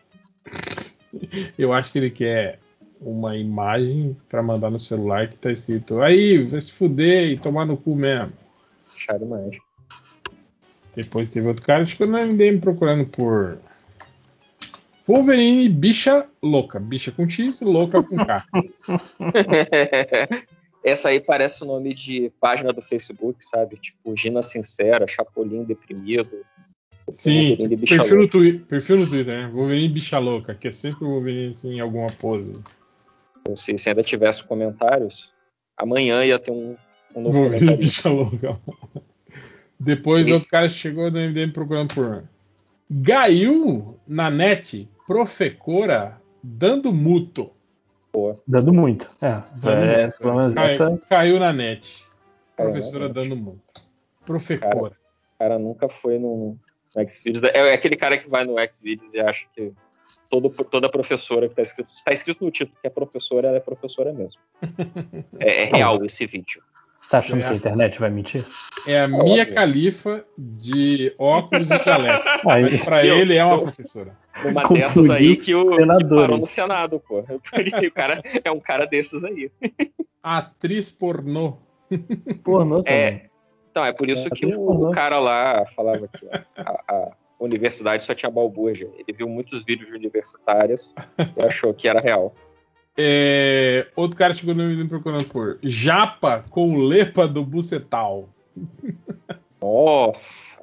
Eu 1.57 1.71
acho 1.71 1.89
que 1.89 1.99
ele 1.99 2.11
quer 2.11 2.59
uma 3.05 3.37
imagem 3.37 4.17
pra 4.27 4.41
mandar 4.41 4.71
no 4.71 4.79
celular 4.79 5.29
que 5.29 5.37
tá 5.37 5.51
escrito 5.51 6.01
aí, 6.01 6.43
vai 6.43 6.59
se 6.59 6.71
fuder 6.71 7.27
e 7.27 7.37
tomar 7.37 7.65
no 7.65 7.77
cu 7.77 7.95
mesmo. 7.95 8.33
Achar 8.95 9.21
imagem. 9.21 9.61
Depois 10.95 11.31
teve 11.31 11.47
outro 11.47 11.63
cara 11.63 11.83
que 11.83 11.91
chegou 11.91 12.07
no 12.07 12.17
MDM 12.17 12.59
procurando 12.59 13.07
por. 13.11 13.59
Wolverine 15.07 15.69
bicha 15.69 16.27
louca. 16.41 16.79
Bicha 16.79 17.11
com 17.11 17.29
X, 17.29 17.61
louca 17.61 18.01
com 18.01 18.17
K. 18.17 18.43
Essa 20.83 21.09
aí 21.09 21.19
parece 21.19 21.63
o 21.63 21.67
nome 21.67 21.93
de 21.93 22.31
página 22.39 22.71
do 22.71 22.81
Facebook, 22.81 23.43
sabe? 23.43 23.77
Tipo, 23.77 24.15
Gina 24.15 24.41
Sincera, 24.41 25.07
Chapolin 25.07 25.63
Deprimido. 25.63 26.43
Sim, 27.11 27.55
perfil 27.85 28.15
no, 28.15 28.21
Louca. 28.21 28.31
twi 28.31 28.59
perfil 28.59 28.97
no 28.97 29.07
Twitter, 29.07 29.35
né? 29.35 29.51
Wolverine 29.53 29.89
bicha 29.89 30.17
louca, 30.17 30.55
que 30.55 30.67
é 30.67 30.71
sempre 30.71 31.05
o 31.05 31.09
Wolverine 31.09 31.49
assim, 31.49 31.75
em 31.75 31.79
alguma 31.79 32.07
pose. 32.07 32.59
Então, 33.45 33.55
Se, 33.55 33.77
se 33.77 33.89
ainda 33.89 34.01
tivesse 34.01 34.43
comentários, 34.43 35.31
amanhã 35.77 36.23
ia 36.25 36.39
ter 36.39 36.51
um, 36.51 36.75
um 37.15 37.21
novo 37.21 37.43
comentário. 37.45 37.77
bicha 37.77 38.09
louca. 38.09 38.59
Depois 39.79 40.23
Esse- 40.23 40.33
outro 40.33 40.49
cara 40.49 40.67
chegou 40.67 41.11
no 41.11 41.19
MDM 41.19 41.51
procurando 41.51 41.93
por 41.93 42.23
Gaiu 42.89 43.99
na 44.07 44.29
net, 44.31 44.89
profecora, 45.05 46.19
dando 46.43 46.91
muto. 46.93 47.51
Dando 48.47 48.73
muito. 48.73 49.09
É, 49.21 49.41
Dando 49.55 49.83
é, 49.83 50.01
muito, 50.03 50.17
pelo 50.19 50.35
menos 50.35 50.53
Cai- 50.53 50.73
essa. 50.75 51.01
Caiu 51.09 51.39
na 51.39 51.51
net. 51.51 52.05
Caiu 52.55 52.67
na 52.69 52.73
Professora 52.73 53.05
net. 53.07 53.13
dando 53.13 53.35
muito. 53.35 53.61
Profecora. 54.25 54.95
O 55.35 55.37
cara 55.39 55.59
nunca 55.59 55.89
foi 55.89 56.17
no, 56.17 56.57
no 56.95 57.11
Xvideos. 57.11 57.43
É, 57.43 57.57
é 57.57 57.73
aquele 57.73 57.97
cara 57.97 58.17
que 58.17 58.29
vai 58.29 58.45
no 58.45 58.55
Xvideos 58.71 59.13
e 59.13 59.19
acha 59.19 59.45
que 59.53 59.73
todo, 60.29 60.49
toda 60.49 60.89
professora 60.89 61.47
que 61.49 61.55
tá 61.55 61.61
escrito. 61.61 61.89
Está 61.93 62.11
escrito 62.13 62.43
no 62.43 62.51
título 62.51 62.77
que 62.81 62.87
é 62.87 62.89
professora, 62.89 63.47
ela 63.47 63.57
é 63.57 63.61
professora 63.61 64.11
mesmo. 64.13 64.39
É, 65.39 65.63
é 65.63 65.65
real 65.65 66.03
esse 66.05 66.25
vídeo. 66.25 66.61
Você 66.99 67.11
tá 67.11 67.19
achando 67.19 67.41
É. 67.43 67.47
que 67.47 67.53
a 67.53 67.55
internet 67.55 67.99
vai 67.99 68.09
mentir? 68.09 68.45
É 68.87 69.01
a 69.01 69.07
Mia 69.07 69.45
Califa 69.45 70.25
de 70.37 71.13
óculos 71.19 71.69
e 71.69 71.77
jaleco. 71.83 72.23
Aí, 72.49 72.63
Mas 72.63 72.83
pra 72.83 73.05
Eu- 73.05 73.17
ele 73.19 73.35
é 73.35 73.45
uma 73.45 73.59
professora. 73.59 74.17
Uma 74.43 74.61
Confundiu 74.63 74.83
dessas 74.85 75.09
aí 75.11 75.35
que 75.37 75.53
o 75.53 75.69
que 75.69 75.85
parou 76.09 76.37
no 76.39 76.45
Senado, 76.47 76.99
pô. 76.99 77.19
O 77.19 77.91
cara 77.93 78.21
é 78.43 78.51
um 78.51 78.59
cara 78.59 78.85
desses 78.85 79.23
aí. 79.23 79.51
Atriz 80.23 80.91
pornô. 80.91 81.59
pornô 82.43 82.81
também. 82.83 82.99
É, 82.99 83.29
então, 83.69 83.85
é 83.85 83.93
por 83.93 84.09
isso 84.09 84.27
É, 84.27 84.29
que 84.31 84.45
o, 84.47 84.87
o 84.89 84.91
cara 84.91 85.19
lá 85.19 85.65
falava 85.75 86.07
que 86.07 86.27
a, 86.57 86.71
a 86.87 87.11
universidade 87.39 88.03
só 88.03 88.13
tinha 88.15 88.31
balbúrdia. 88.31 88.89
Ele 88.97 89.17
viu 89.17 89.27
muitos 89.27 89.63
vídeos 89.63 89.89
de 89.89 89.95
universitárias 89.95 90.93
e 91.37 91.45
achou 91.45 91.73
que 91.73 91.87
era 91.87 91.99
real. 91.99 92.33
É, 92.97 93.87
outro 93.95 94.17
cara 94.17 94.33
chegou 94.33 94.55
no 94.55 94.63
me 94.63 94.87
procurando 94.87 95.25
por 95.27 95.59
Japa 95.61 96.41
com 96.49 96.77
lepa 96.77 97.27
do 97.27 97.45
bucetal. 97.45 98.29
Nossa. 99.61 100.59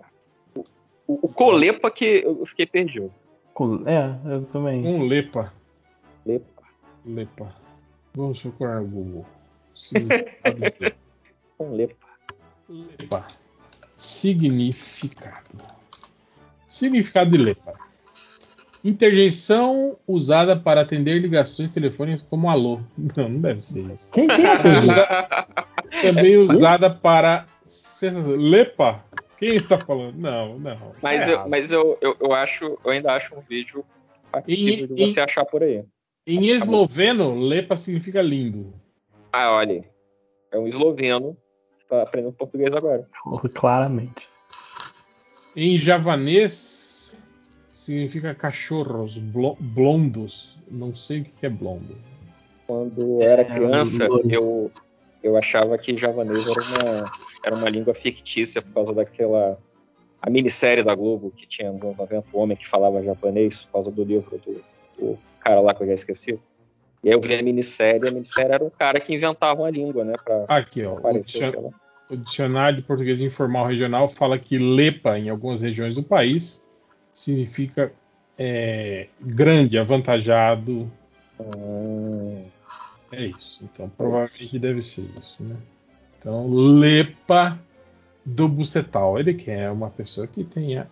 O, 1.06 1.26
o 1.26 1.28
Colepa 1.28 1.90
que 1.90 2.22
eu 2.24 2.44
fiquei 2.46 2.64
perdido. 2.66 3.12
Com- 3.52 3.86
É, 3.86 4.16
eu 4.24 4.44
também. 4.46 4.86
Um 4.86 5.02
lepa. 5.06 5.52
Lepa. 6.24 6.62
Lepa. 7.04 7.54
Vamos 8.14 8.40
procurar 8.40 8.80
no 8.80 8.86
Google. 8.88 9.24
Com 11.58 11.70
lepa. 11.76 12.06
Lepa. 12.68 13.26
Significado. 13.94 15.58
Significado 16.72 17.30
de 17.30 17.36
lepa. 17.36 17.74
Interjeição 18.84 19.96
usada 20.08 20.56
para 20.56 20.80
atender 20.80 21.20
ligações 21.20 21.70
telefônicas 21.70 22.22
como 22.28 22.50
alô. 22.50 22.80
Não, 23.16 23.28
não 23.28 23.40
deve 23.40 23.62
ser 23.62 23.88
isso. 23.92 24.10
Quem 24.10 24.26
tem 24.26 24.36
Também, 24.38 24.72
essa? 24.72 24.82
usa- 24.82 25.46
também 26.02 26.36
usada 26.36 26.90
para. 26.90 27.46
Lepa? 28.38 29.04
Quem 29.38 29.50
está 29.56 29.78
falando? 29.78 30.16
Não, 30.18 30.58
não. 30.58 30.92
Mas, 31.02 31.28
É 31.28 31.34
eu, 31.34 31.48
mas 31.48 31.70
eu, 31.72 31.96
eu, 32.00 32.16
eu 32.20 32.32
acho, 32.32 32.64
eu 32.84 32.90
ainda 32.90 33.12
acho 33.14 33.34
um 33.36 33.40
vídeo 33.40 33.84
factível 34.30 34.84
Em- 34.84 34.94
de 34.94 35.06
você 35.12 35.20
achar 35.20 35.44
por 35.44 35.62
aí. 35.62 35.84
Em 36.26 36.46
esloveno, 36.48 37.34
lepa 37.40 37.76
significa 37.76 38.20
lindo. 38.22 38.72
Ah, 39.32 39.50
olha. 39.52 39.82
É 40.50 40.58
um 40.58 40.66
esloveno. 40.66 41.36
Tá 41.88 42.02
aprendendo 42.02 42.32
português 42.32 42.74
agora. 42.74 43.06
Claramente. 43.54 44.28
Em 45.54 45.76
javanês, 45.76 47.22
significa 47.70 48.34
cachorros 48.34 49.18
blo- 49.18 49.56
blondos. 49.60 50.56
Não 50.70 50.94
sei 50.94 51.20
o 51.20 51.24
que 51.24 51.46
é 51.46 51.50
blondo. 51.50 51.96
Quando 52.66 53.20
era 53.20 53.44
criança, 53.44 54.08
eu, 54.30 54.70
eu 55.22 55.36
achava 55.36 55.76
que 55.76 55.96
javanês 55.96 56.46
era 56.46 56.60
uma, 56.60 57.12
era 57.44 57.54
uma 57.54 57.68
língua 57.68 57.94
fictícia 57.94 58.62
por 58.62 58.72
causa 58.72 58.94
daquela. 58.94 59.58
A 60.22 60.30
minissérie 60.30 60.84
da 60.84 60.94
Globo 60.94 61.32
que 61.36 61.46
tinha 61.46 61.72
nos 61.72 61.82
anos 61.82 61.96
90, 61.98 62.24
o 62.32 62.38
homem 62.38 62.56
que 62.56 62.66
falava 62.66 63.02
japonês, 63.02 63.64
por 63.64 63.72
causa 63.72 63.90
do 63.90 64.04
livro 64.04 64.38
do, 64.38 64.62
do 64.96 65.18
cara 65.40 65.60
lá 65.60 65.74
que 65.74 65.82
eu 65.82 65.88
já 65.88 65.94
esqueci. 65.94 66.38
E 67.02 67.08
aí 67.08 67.14
eu 67.14 67.20
vi 67.20 67.34
a 67.34 67.42
minissérie, 67.42 68.04
e 68.04 68.08
a 68.08 68.12
minissérie 68.12 68.52
era 68.52 68.64
um 68.64 68.70
cara 68.70 69.00
que 69.00 69.12
inventava 69.12 69.60
uma 69.60 69.70
língua, 69.70 70.04
né? 70.04 70.14
Pra 70.24 70.44
Aqui, 70.48 70.84
ó. 70.84 70.92
O, 70.94 70.98
aparecer, 70.98 71.58
lá. 71.60 71.70
O 72.10 72.16
dicionário 72.16 72.78
de 72.78 72.84
português 72.84 73.20
informal 73.20 73.66
regional 73.66 74.08
fala 74.08 74.38
que 74.38 74.58
lepa, 74.58 75.18
em 75.18 75.30
algumas 75.30 75.60
regiões 75.62 75.94
do 75.94 76.02
país, 76.02 76.64
significa 77.14 77.92
é, 78.38 79.08
grande, 79.20 79.78
avantajado. 79.78 80.90
Hum, 81.38 82.44
É 83.10 83.26
isso. 83.26 83.64
Então, 83.64 83.88
provavelmente 83.90 84.58
deve 84.58 84.82
ser 84.82 85.08
isso, 85.18 85.42
né? 85.42 85.56
Então, 86.18 86.48
lepa 86.48 87.58
do 88.24 88.48
bucetal. 88.48 89.18
Ele 89.18 89.34
quer 89.34 89.70
uma 89.70 89.90
pessoa 89.90 90.26
que 90.26 90.44
tenha 90.44 90.88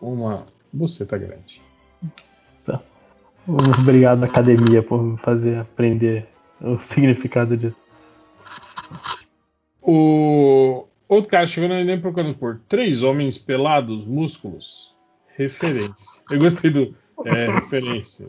uma 0.00 0.46
buceta 0.72 1.18
grande. 1.18 1.60
Obrigado, 3.46 4.22
academia, 4.24 4.82
por 4.82 5.18
fazer 5.18 5.58
aprender 5.58 6.28
o 6.60 6.80
significado 6.80 7.56
disso. 7.56 7.76
O 9.82 10.86
outro 11.08 11.28
cara 11.28 11.46
chegou 11.46 11.68
na 11.68 11.80
INEM 11.80 12.00
procurando 12.00 12.36
por 12.36 12.60
três 12.68 13.02
homens 13.02 13.36
pelados, 13.36 14.06
músculos. 14.06 14.94
Referência. 15.36 16.22
Eu 16.30 16.38
gostei 16.38 16.70
do. 16.70 16.94
É, 17.24 17.50
referência. 17.50 18.28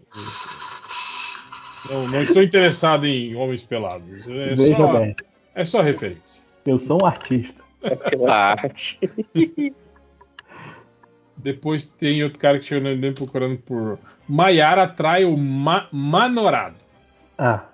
Não, 1.90 2.08
não 2.08 2.22
estou 2.22 2.42
interessado 2.42 3.06
em 3.06 3.36
homens 3.36 3.64
pelados. 3.64 4.26
É 4.28 4.56
Veja 4.56 4.78
só, 4.78 5.00
bem, 5.00 5.16
é 5.54 5.66
só 5.66 5.82
referência. 5.82 6.44
eu 6.66 6.80
sou 6.80 7.02
um 7.02 7.06
artista. 7.06 7.62
é 7.84 7.96
pela 7.96 8.52
arte. 8.52 9.00
Depois 11.36 11.86
tem 11.86 12.24
outro 12.24 12.40
cara 12.40 12.58
que 12.58 12.66
chegou 12.66 12.90
na 12.90 13.14
procurando 13.14 13.58
por. 13.58 14.00
Maiara 14.28 14.84
atrai 14.84 15.26
o 15.26 15.36
ma 15.36 15.88
Manorado. 15.92 16.78
Ah. 17.38 17.66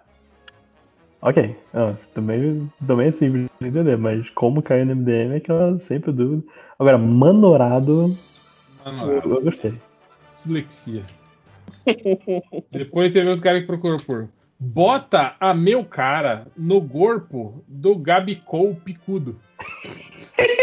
Ok. 1.21 1.55
Ah, 1.73 1.93
também, 2.13 2.71
também 2.87 3.09
é 3.09 3.11
simples 3.11 3.49
de 3.59 3.67
entender, 3.67 3.97
mas 3.97 4.29
como 4.31 4.61
caiu 4.61 4.85
no 4.85 4.95
MDM 4.95 5.35
é 5.35 5.39
que 5.39 5.51
eu 5.51 5.79
sempre 5.79 6.11
dúvida. 6.11 6.43
Agora, 6.77 6.97
manorado, 6.97 8.15
eu, 8.85 8.91
Manorado. 8.91 9.33
eu 9.33 9.41
gostei. 9.41 9.73
Dislexia. 10.33 11.03
Depois 12.71 13.11
teve 13.11 13.27
outro 13.27 13.43
cara 13.43 13.59
que 13.59 13.67
procurou 13.67 13.97
por. 14.05 14.29
Bota 14.57 15.35
a 15.39 15.53
meu 15.53 15.83
cara 15.85 16.47
no 16.55 16.85
corpo 16.85 17.63
do 17.67 17.97
Gabicol 17.97 18.75
picudo. 18.75 19.39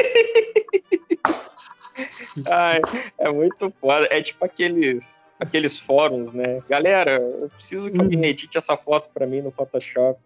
Ai, 2.47 2.81
é 3.19 3.31
muito 3.31 3.73
foda. 3.81 4.07
É 4.11 4.21
tipo 4.21 4.45
aqueles, 4.45 5.23
aqueles 5.41 5.79
fóruns, 5.79 6.33
né? 6.33 6.63
Galera, 6.69 7.19
eu 7.19 7.49
preciso 7.51 7.91
que 7.91 7.99
alguém 7.99 8.25
edite 8.27 8.59
essa 8.59 8.77
foto 8.77 9.09
pra 9.13 9.27
mim 9.27 9.41
no 9.41 9.51
Photoshop. 9.51 10.21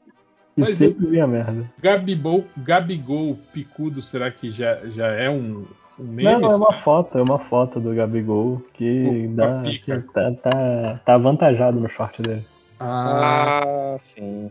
Mas 0.61 0.79
sempre 0.79 1.07
vi 1.07 1.21
a 1.21 1.27
merda. 1.27 1.65
Gabibol, 1.81 2.45
Gabigol 2.57 3.39
picudo, 3.53 4.01
será 4.03 4.31
que 4.31 4.51
já, 4.51 4.79
já 4.87 5.09
é 5.09 5.29
um, 5.31 5.65
um 5.99 6.05
meme? 6.05 6.25
Não, 6.33 6.41
não, 6.41 6.51
é 6.53 6.57
uma 6.57 6.73
foto, 6.75 7.19
é 7.19 7.23
uma 7.23 7.39
foto 7.39 7.81
do 7.81 7.95
Gabigol 7.95 8.63
que, 8.75 9.05
Com 9.05 9.35
dá, 9.35 9.63
que 9.63 9.99
tá, 10.13 10.33
tá, 10.43 11.01
tá 11.05 11.15
avantajado 11.15 11.79
no 11.81 11.89
short 11.89 12.23
dele. 12.23 12.43
Ah, 12.79 13.63
Ah, 13.95 13.97
sim. 13.99 14.51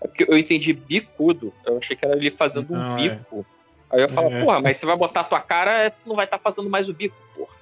É 0.00 0.06
porque 0.06 0.26
eu 0.28 0.36
entendi 0.36 0.72
bicudo. 0.72 1.52
Eu 1.64 1.78
achei 1.78 1.96
que 1.96 2.04
era 2.04 2.16
ele 2.16 2.30
fazendo 2.30 2.72
um 2.74 2.76
Não, 2.76 2.98
é. 2.98 3.08
bico. 3.08 3.46
Aí 3.90 4.02
eu 4.02 4.08
falo, 4.08 4.28
É. 4.28 4.42
porra, 4.44 4.60
mas 4.60 4.76
você 4.76 4.84
vai 4.86 4.96
botar 4.96 5.20
a 5.20 5.24
tua 5.24 5.40
cara, 5.40 5.90
tu 5.90 6.08
não 6.08 6.16
vai 6.16 6.24
estar 6.26 6.38
fazendo 6.38 6.68
mais 6.68 6.88
o 6.88 6.94
bico, 6.94 7.16
porra. 7.34 7.54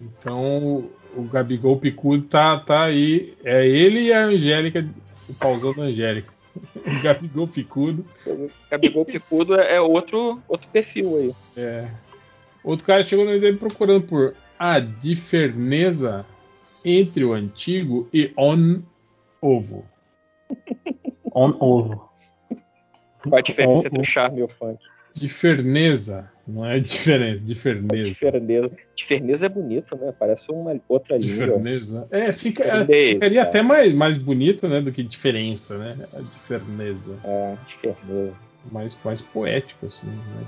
então 0.00 0.88
o 1.16 1.22
Gabigol 1.24 1.76
picudo 1.78 2.24
tá, 2.24 2.58
tá 2.58 2.84
aí. 2.84 3.34
É 3.44 3.66
ele 3.66 4.00
e 4.02 4.12
a 4.12 4.24
Angélica, 4.24 4.86
o 5.28 5.34
pauzão 5.34 5.72
da 5.74 5.82
Angélica. 5.82 6.32
O 6.56 7.02
Gabigol 7.02 7.48
picudo. 7.48 8.04
O 8.26 8.50
Gabigol 8.70 9.04
picudo 9.04 9.54
é 9.60 9.76
é 9.76 9.80
outro, 9.80 10.40
outro 10.48 10.68
perfil 10.68 11.16
aí. 11.16 11.34
É. 11.56 11.88
Outro 12.62 12.86
cara 12.86 13.04
chegou 13.04 13.24
no 13.24 13.34
IDM 13.34 13.58
procurando 13.58 14.06
por 14.06 14.34
a 14.58 14.80
diferença 14.80 16.24
entre 16.84 17.24
o 17.24 17.32
antigo 17.32 18.08
e 18.12 18.32
on 18.36 18.82
ovo. 19.40 19.84
On 21.36 21.56
ovo. 21.58 22.08
Qual 23.22 23.38
a 23.38 23.40
diferença 23.40 23.88
entre 23.88 24.00
o 24.00 24.04
charme 24.04 24.40
e 24.40 24.42
o 24.44 24.48
funk? 24.48 24.78
Diferença, 25.12 26.30
não 26.46 26.66
é 26.66 26.78
diferença, 26.78 27.42
diferença. 27.42 28.02
Difereneza. 28.02 28.70
Difereneza 28.94 29.46
é 29.46 29.48
bonito, 29.48 29.96
né? 29.96 30.12
Parece 30.18 30.50
uma 30.52 30.78
outra 30.88 31.16
língua. 31.16 31.58
Diferença. 31.58 32.06
É, 32.10 32.32
fica, 32.32 32.64
Diferença. 32.64 33.14
ficaria 33.14 33.42
até 33.42 33.62
mais, 33.62 33.94
mais 33.94 34.18
bonito, 34.18 34.68
né, 34.68 34.80
do 34.80 34.92
que 34.92 35.02
diferença, 35.02 35.78
né? 35.78 35.96
A 36.12 36.20
diferença. 36.20 37.18
É, 37.24 37.56
difereneza. 37.66 38.40
Mais, 38.70 38.98
mais 39.02 39.22
poético, 39.22 39.86
assim, 39.86 40.06
né? 40.06 40.46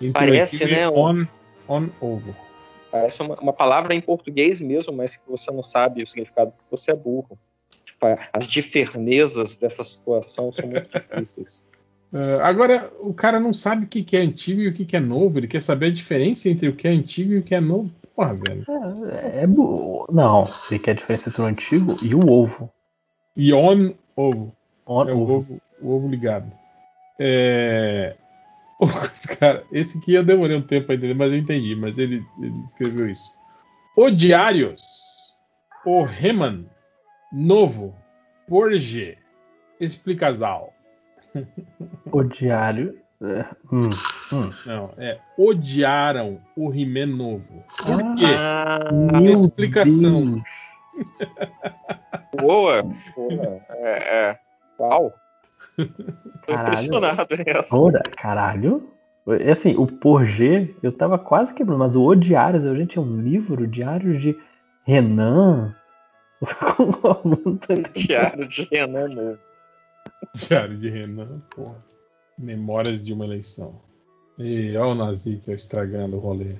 Entre 0.00 0.08
o 0.08 0.12
Parece, 0.12 0.64
né, 0.64 0.88
On, 0.88 1.26
on 1.68 1.88
ovo. 2.00 2.34
Parece 2.90 3.20
uma, 3.22 3.36
uma 3.36 3.52
palavra 3.52 3.94
em 3.94 4.00
português 4.00 4.60
mesmo, 4.60 4.92
mas 4.92 5.16
que 5.16 5.28
você 5.28 5.50
não 5.50 5.62
sabe 5.62 6.02
o 6.02 6.06
significado 6.06 6.52
porque 6.52 6.70
você 6.70 6.90
é 6.90 6.94
burro. 6.94 7.38
Tipo, 7.84 8.06
as 8.32 8.46
diferenças 8.46 9.56
dessa 9.56 9.84
situação 9.84 10.50
são 10.52 10.68
muito 10.68 10.88
difíceis. 10.98 11.67
Uh, 12.12 12.40
agora, 12.42 12.90
o 13.00 13.12
cara 13.12 13.38
não 13.38 13.52
sabe 13.52 13.84
o 13.84 13.88
que, 13.88 14.02
que 14.02 14.16
é 14.16 14.20
antigo 14.20 14.60
e 14.60 14.68
o 14.68 14.72
que, 14.72 14.84
que 14.84 14.96
é 14.96 15.00
novo. 15.00 15.38
Ele 15.38 15.46
quer 15.46 15.62
saber 15.62 15.86
a 15.86 15.92
diferença 15.94 16.48
entre 16.48 16.68
o 16.68 16.74
que 16.74 16.88
é 16.88 16.90
antigo 16.90 17.32
e 17.32 17.38
o 17.38 17.42
que 17.42 17.54
é 17.54 17.60
novo. 17.60 17.92
Porra, 18.16 18.34
velho. 18.34 18.64
É, 19.12 19.42
é 19.42 19.46
não, 19.46 20.50
ele 20.70 20.80
quer 20.80 20.92
a 20.92 20.94
diferença 20.94 21.28
entre 21.28 21.42
o 21.42 21.44
antigo 21.44 21.96
e 22.02 22.14
o 22.14 22.30
ovo. 22.30 22.70
E 23.36 23.52
on 23.52 23.92
ovo. 24.16 24.52
On 24.86 25.08
É 25.08 25.12
o 25.12 25.20
ovo. 25.20 25.34
ovo, 25.34 25.60
o 25.80 25.94
ovo 25.94 26.08
ligado. 26.08 26.50
É. 27.20 28.16
Cara, 29.38 29.64
esse 29.70 29.98
aqui 29.98 30.14
eu 30.14 30.24
demorei 30.24 30.56
um 30.56 30.62
tempo 30.62 30.86
pra 30.86 30.94
entender, 30.94 31.14
mas 31.14 31.32
eu 31.32 31.38
entendi. 31.38 31.76
Mas 31.76 31.98
ele, 31.98 32.24
ele 32.40 32.58
escreveu 32.60 33.10
isso. 33.10 33.36
O 33.96 34.10
Diários. 34.10 34.80
O 35.84 36.02
Reman. 36.02 36.64
Novo. 37.32 37.94
Porge. 38.48 39.18
Explicasal. 39.78 40.72
O 42.10 42.22
diário. 42.24 42.98
é, 43.22 43.44
hum, 43.72 43.90
hum. 44.32 44.50
Não, 44.66 44.90
é 44.96 45.18
odiaram 45.38 46.40
o 46.56 46.72
He-Man 46.72 47.06
novo. 47.16 47.64
Por 47.78 48.00
Ah, 48.00 48.14
quê? 48.16 48.24
Ah, 48.36 49.20
Meu 49.20 49.32
explicação. 49.32 50.32
Deus. 50.32 50.42
boa. 52.40 52.82
boa. 52.82 53.60
É, 53.70 54.14
é. 54.30 54.36
Uau. 54.78 55.12
Tô 55.76 55.86
Caralho. 56.54 56.68
impressionado 56.72 57.36
nessa. 57.36 57.76
Ora, 57.76 58.02
caralho. 58.16 58.90
É 59.40 59.52
assim, 59.52 59.76
o 59.76 59.86
Porgê, 59.86 60.74
eu 60.82 60.90
tava 60.90 61.18
quase 61.18 61.52
quebrando, 61.52 61.78
mas 61.80 61.94
o 61.94 62.02
O 62.02 62.14
Diários, 62.14 62.62
gente, 62.62 62.96
é 62.96 63.00
um 63.00 63.20
livro, 63.20 63.66
Diários 63.66 64.22
de 64.22 64.34
Renan. 64.84 65.74
Entendendo. 67.46 67.92
Diário 67.92 68.48
de 68.48 68.62
Renan 68.72 69.08
novo. 69.08 69.38
Diário 70.34 70.76
de 70.76 70.90
Renan, 70.90 71.40
porra. 71.54 71.82
Memórias 72.38 73.04
de 73.04 73.12
uma 73.12 73.24
eleição. 73.24 73.80
E 74.38 74.76
olha 74.76 74.90
o 74.90 74.94
Nazi 74.94 75.40
que 75.42 75.50
estragando 75.50 76.16
o 76.16 76.20
rolê. 76.20 76.54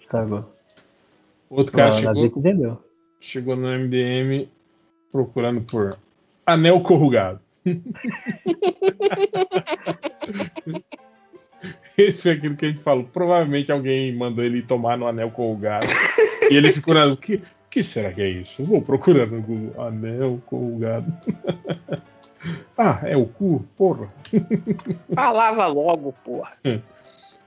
Estragou. 0.00 0.48
Outro 1.50 1.74
cara 1.74 1.90
Não, 1.90 1.98
chegou, 1.98 2.42
Nazik 2.42 2.78
chegou 3.20 3.56
no 3.56 3.68
MDM 3.68 4.48
procurando 5.10 5.60
por 5.62 5.96
anel 6.46 6.80
corrugado. 6.80 7.40
Esse 11.96 12.22
foi 12.22 12.32
aquilo 12.32 12.56
que 12.56 12.66
a 12.66 12.68
gente 12.68 12.82
falou. 12.82 13.04
Provavelmente 13.04 13.72
alguém 13.72 14.14
mandou 14.14 14.44
ele 14.44 14.60
tomar 14.62 14.98
no 14.98 15.06
anel 15.06 15.30
corrugado. 15.30 15.86
e 16.50 16.56
ele 16.56 16.72
ficou 16.72 16.94
na. 16.94 17.06
O 17.06 17.16
que, 17.16 17.40
que 17.70 17.82
será 17.82 18.12
que 18.12 18.20
é 18.20 18.28
isso? 18.28 18.60
Eu 18.62 18.66
vou 18.66 18.82
procurando 18.82 19.36
no 19.36 19.42
Google. 19.42 19.80
Anel 19.80 20.42
corrugado. 20.44 21.10
ah, 22.76 23.00
é 23.04 23.16
o 23.16 23.26
cu? 23.26 23.64
Porra. 23.76 24.12
Falava 25.14 25.66
logo, 25.66 26.12
porra. 26.24 26.52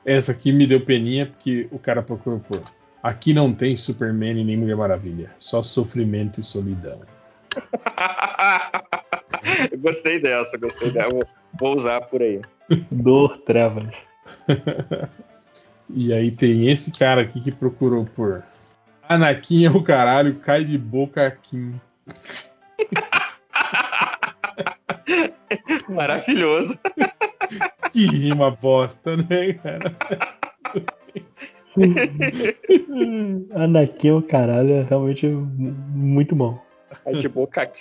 Essa 0.06 0.32
aqui 0.32 0.52
me 0.52 0.66
deu 0.66 0.84
peninha 0.84 1.26
porque 1.26 1.68
o 1.72 1.80
cara 1.80 2.02
procurou 2.02 2.40
por. 2.40 2.62
Aqui 3.04 3.34
não 3.34 3.54
tem 3.54 3.76
Superman 3.78 4.40
e 4.40 4.44
nem 4.44 4.58
Mulher 4.58 4.76
Maravilha. 4.76 5.32
Só 5.38 5.62
sofrimento 5.62 6.40
e 6.40 6.44
solidão. 6.44 7.02
Eu 9.72 9.78
gostei 9.80 10.20
dessa, 10.20 10.58
gostei 10.58 10.92
dessa. 10.92 11.10
Vou, 11.10 11.24
vou 11.60 11.76
usar 11.76 12.02
por 12.02 12.22
aí. 12.22 12.42
Dor, 12.92 13.38
trevas. 13.40 13.94
E 15.90 16.12
aí 16.12 16.32
tem 16.32 16.70
esse 16.70 16.92
cara 16.92 17.22
aqui 17.22 17.40
que 17.40 17.52
procurou 17.52 18.04
por. 18.04 18.44
Anakin 19.08 19.66
é 19.66 19.70
o 19.70 19.82
caralho, 19.82 20.36
cai 20.36 20.66
de 20.66 20.78
boca 20.78 21.26
aqui. 21.26 21.74
Maravilhoso. 25.90 26.78
Que 27.92 28.06
rima 28.06 28.52
bosta, 28.52 29.18
né, 29.18 29.54
cara? 29.54 29.96
Anakin, 33.54 34.12
o 34.12 34.22
caralho, 34.22 34.74
é 34.74 34.84
realmente 34.84 35.28
muito 35.28 36.36
bom. 36.36 36.60
Aí 37.06 37.20
de 37.20 37.30
boca. 37.30 37.72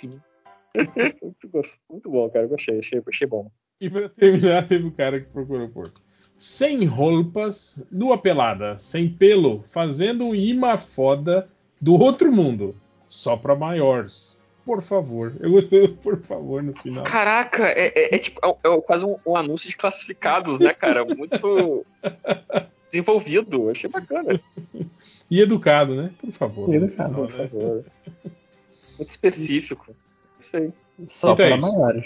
Muito, 0.75 1.61
muito 1.89 2.09
bom, 2.09 2.29
cara. 2.29 2.47
Gostei, 2.47 2.79
achei, 2.79 3.01
achei 3.07 3.27
bom. 3.27 3.51
E 3.81 3.89
pra 3.89 4.09
terminar, 4.09 4.67
teve 4.67 4.87
o 4.87 4.91
cara 4.91 5.19
que 5.19 5.27
procurou 5.27 5.69
por. 5.69 5.91
Sem 6.35 6.85
roupas, 6.85 7.83
nua 7.91 8.17
pelada, 8.17 8.77
sem 8.77 9.09
pelo, 9.09 9.63
fazendo 9.63 10.27
um 10.27 10.35
imã 10.35 10.77
foda 10.77 11.49
do 11.81 11.99
outro 11.99 12.31
mundo. 12.31 12.75
Só 13.09 13.35
pra 13.35 13.55
maiores. 13.55 14.36
Por 14.67 14.81
favor. 14.83 15.33
Eu 15.39 15.49
gostei 15.49 15.87
do 15.87 15.93
por 15.95 16.21
favor 16.21 16.61
no 16.61 16.73
final. 16.75 17.03
Caraca, 17.05 17.67
é, 17.69 17.87
é- 17.87 18.15
é 18.15 18.19
tipo 18.19 18.39
é, 18.43 18.49
é 18.67 18.81
quase 18.81 19.05
um, 19.05 19.15
um 19.25 19.35
anúncio 19.37 19.69
de 19.69 19.77
classificados, 19.77 20.59
né, 20.59 20.73
cara? 20.73 21.05
Muito 21.05 21.85
desenvolvido. 22.91 23.69
Achei 23.69 23.89
bacana. 23.89 24.39
E 25.31 25.39
educado, 25.41 25.95
né? 25.95 26.11
Por 26.19 26.31
favor. 26.33 26.69
E 26.73 26.75
educado, 26.77 27.13
final, 27.13 27.27
Por 27.27 27.37
né? 27.37 27.47
favor. 27.47 27.85
Muito 28.97 29.09
específico. 29.09 29.95
Sei. 30.39 30.73
Só 31.07 31.31
Então 31.31 31.45
é 31.45 31.49
para 31.49 31.57
isso. 31.59 31.71
maiores. 31.79 32.05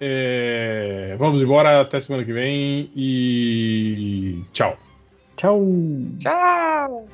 É, 0.00 1.16
Vamos 1.18 1.40
embora 1.40 1.80
até 1.80 1.98
semana 2.00 2.24
que 2.24 2.32
vem 2.32 2.90
e 2.94 4.42
tchau. 4.52 4.76
Tchau. 5.36 5.62
Tchau! 6.20 7.08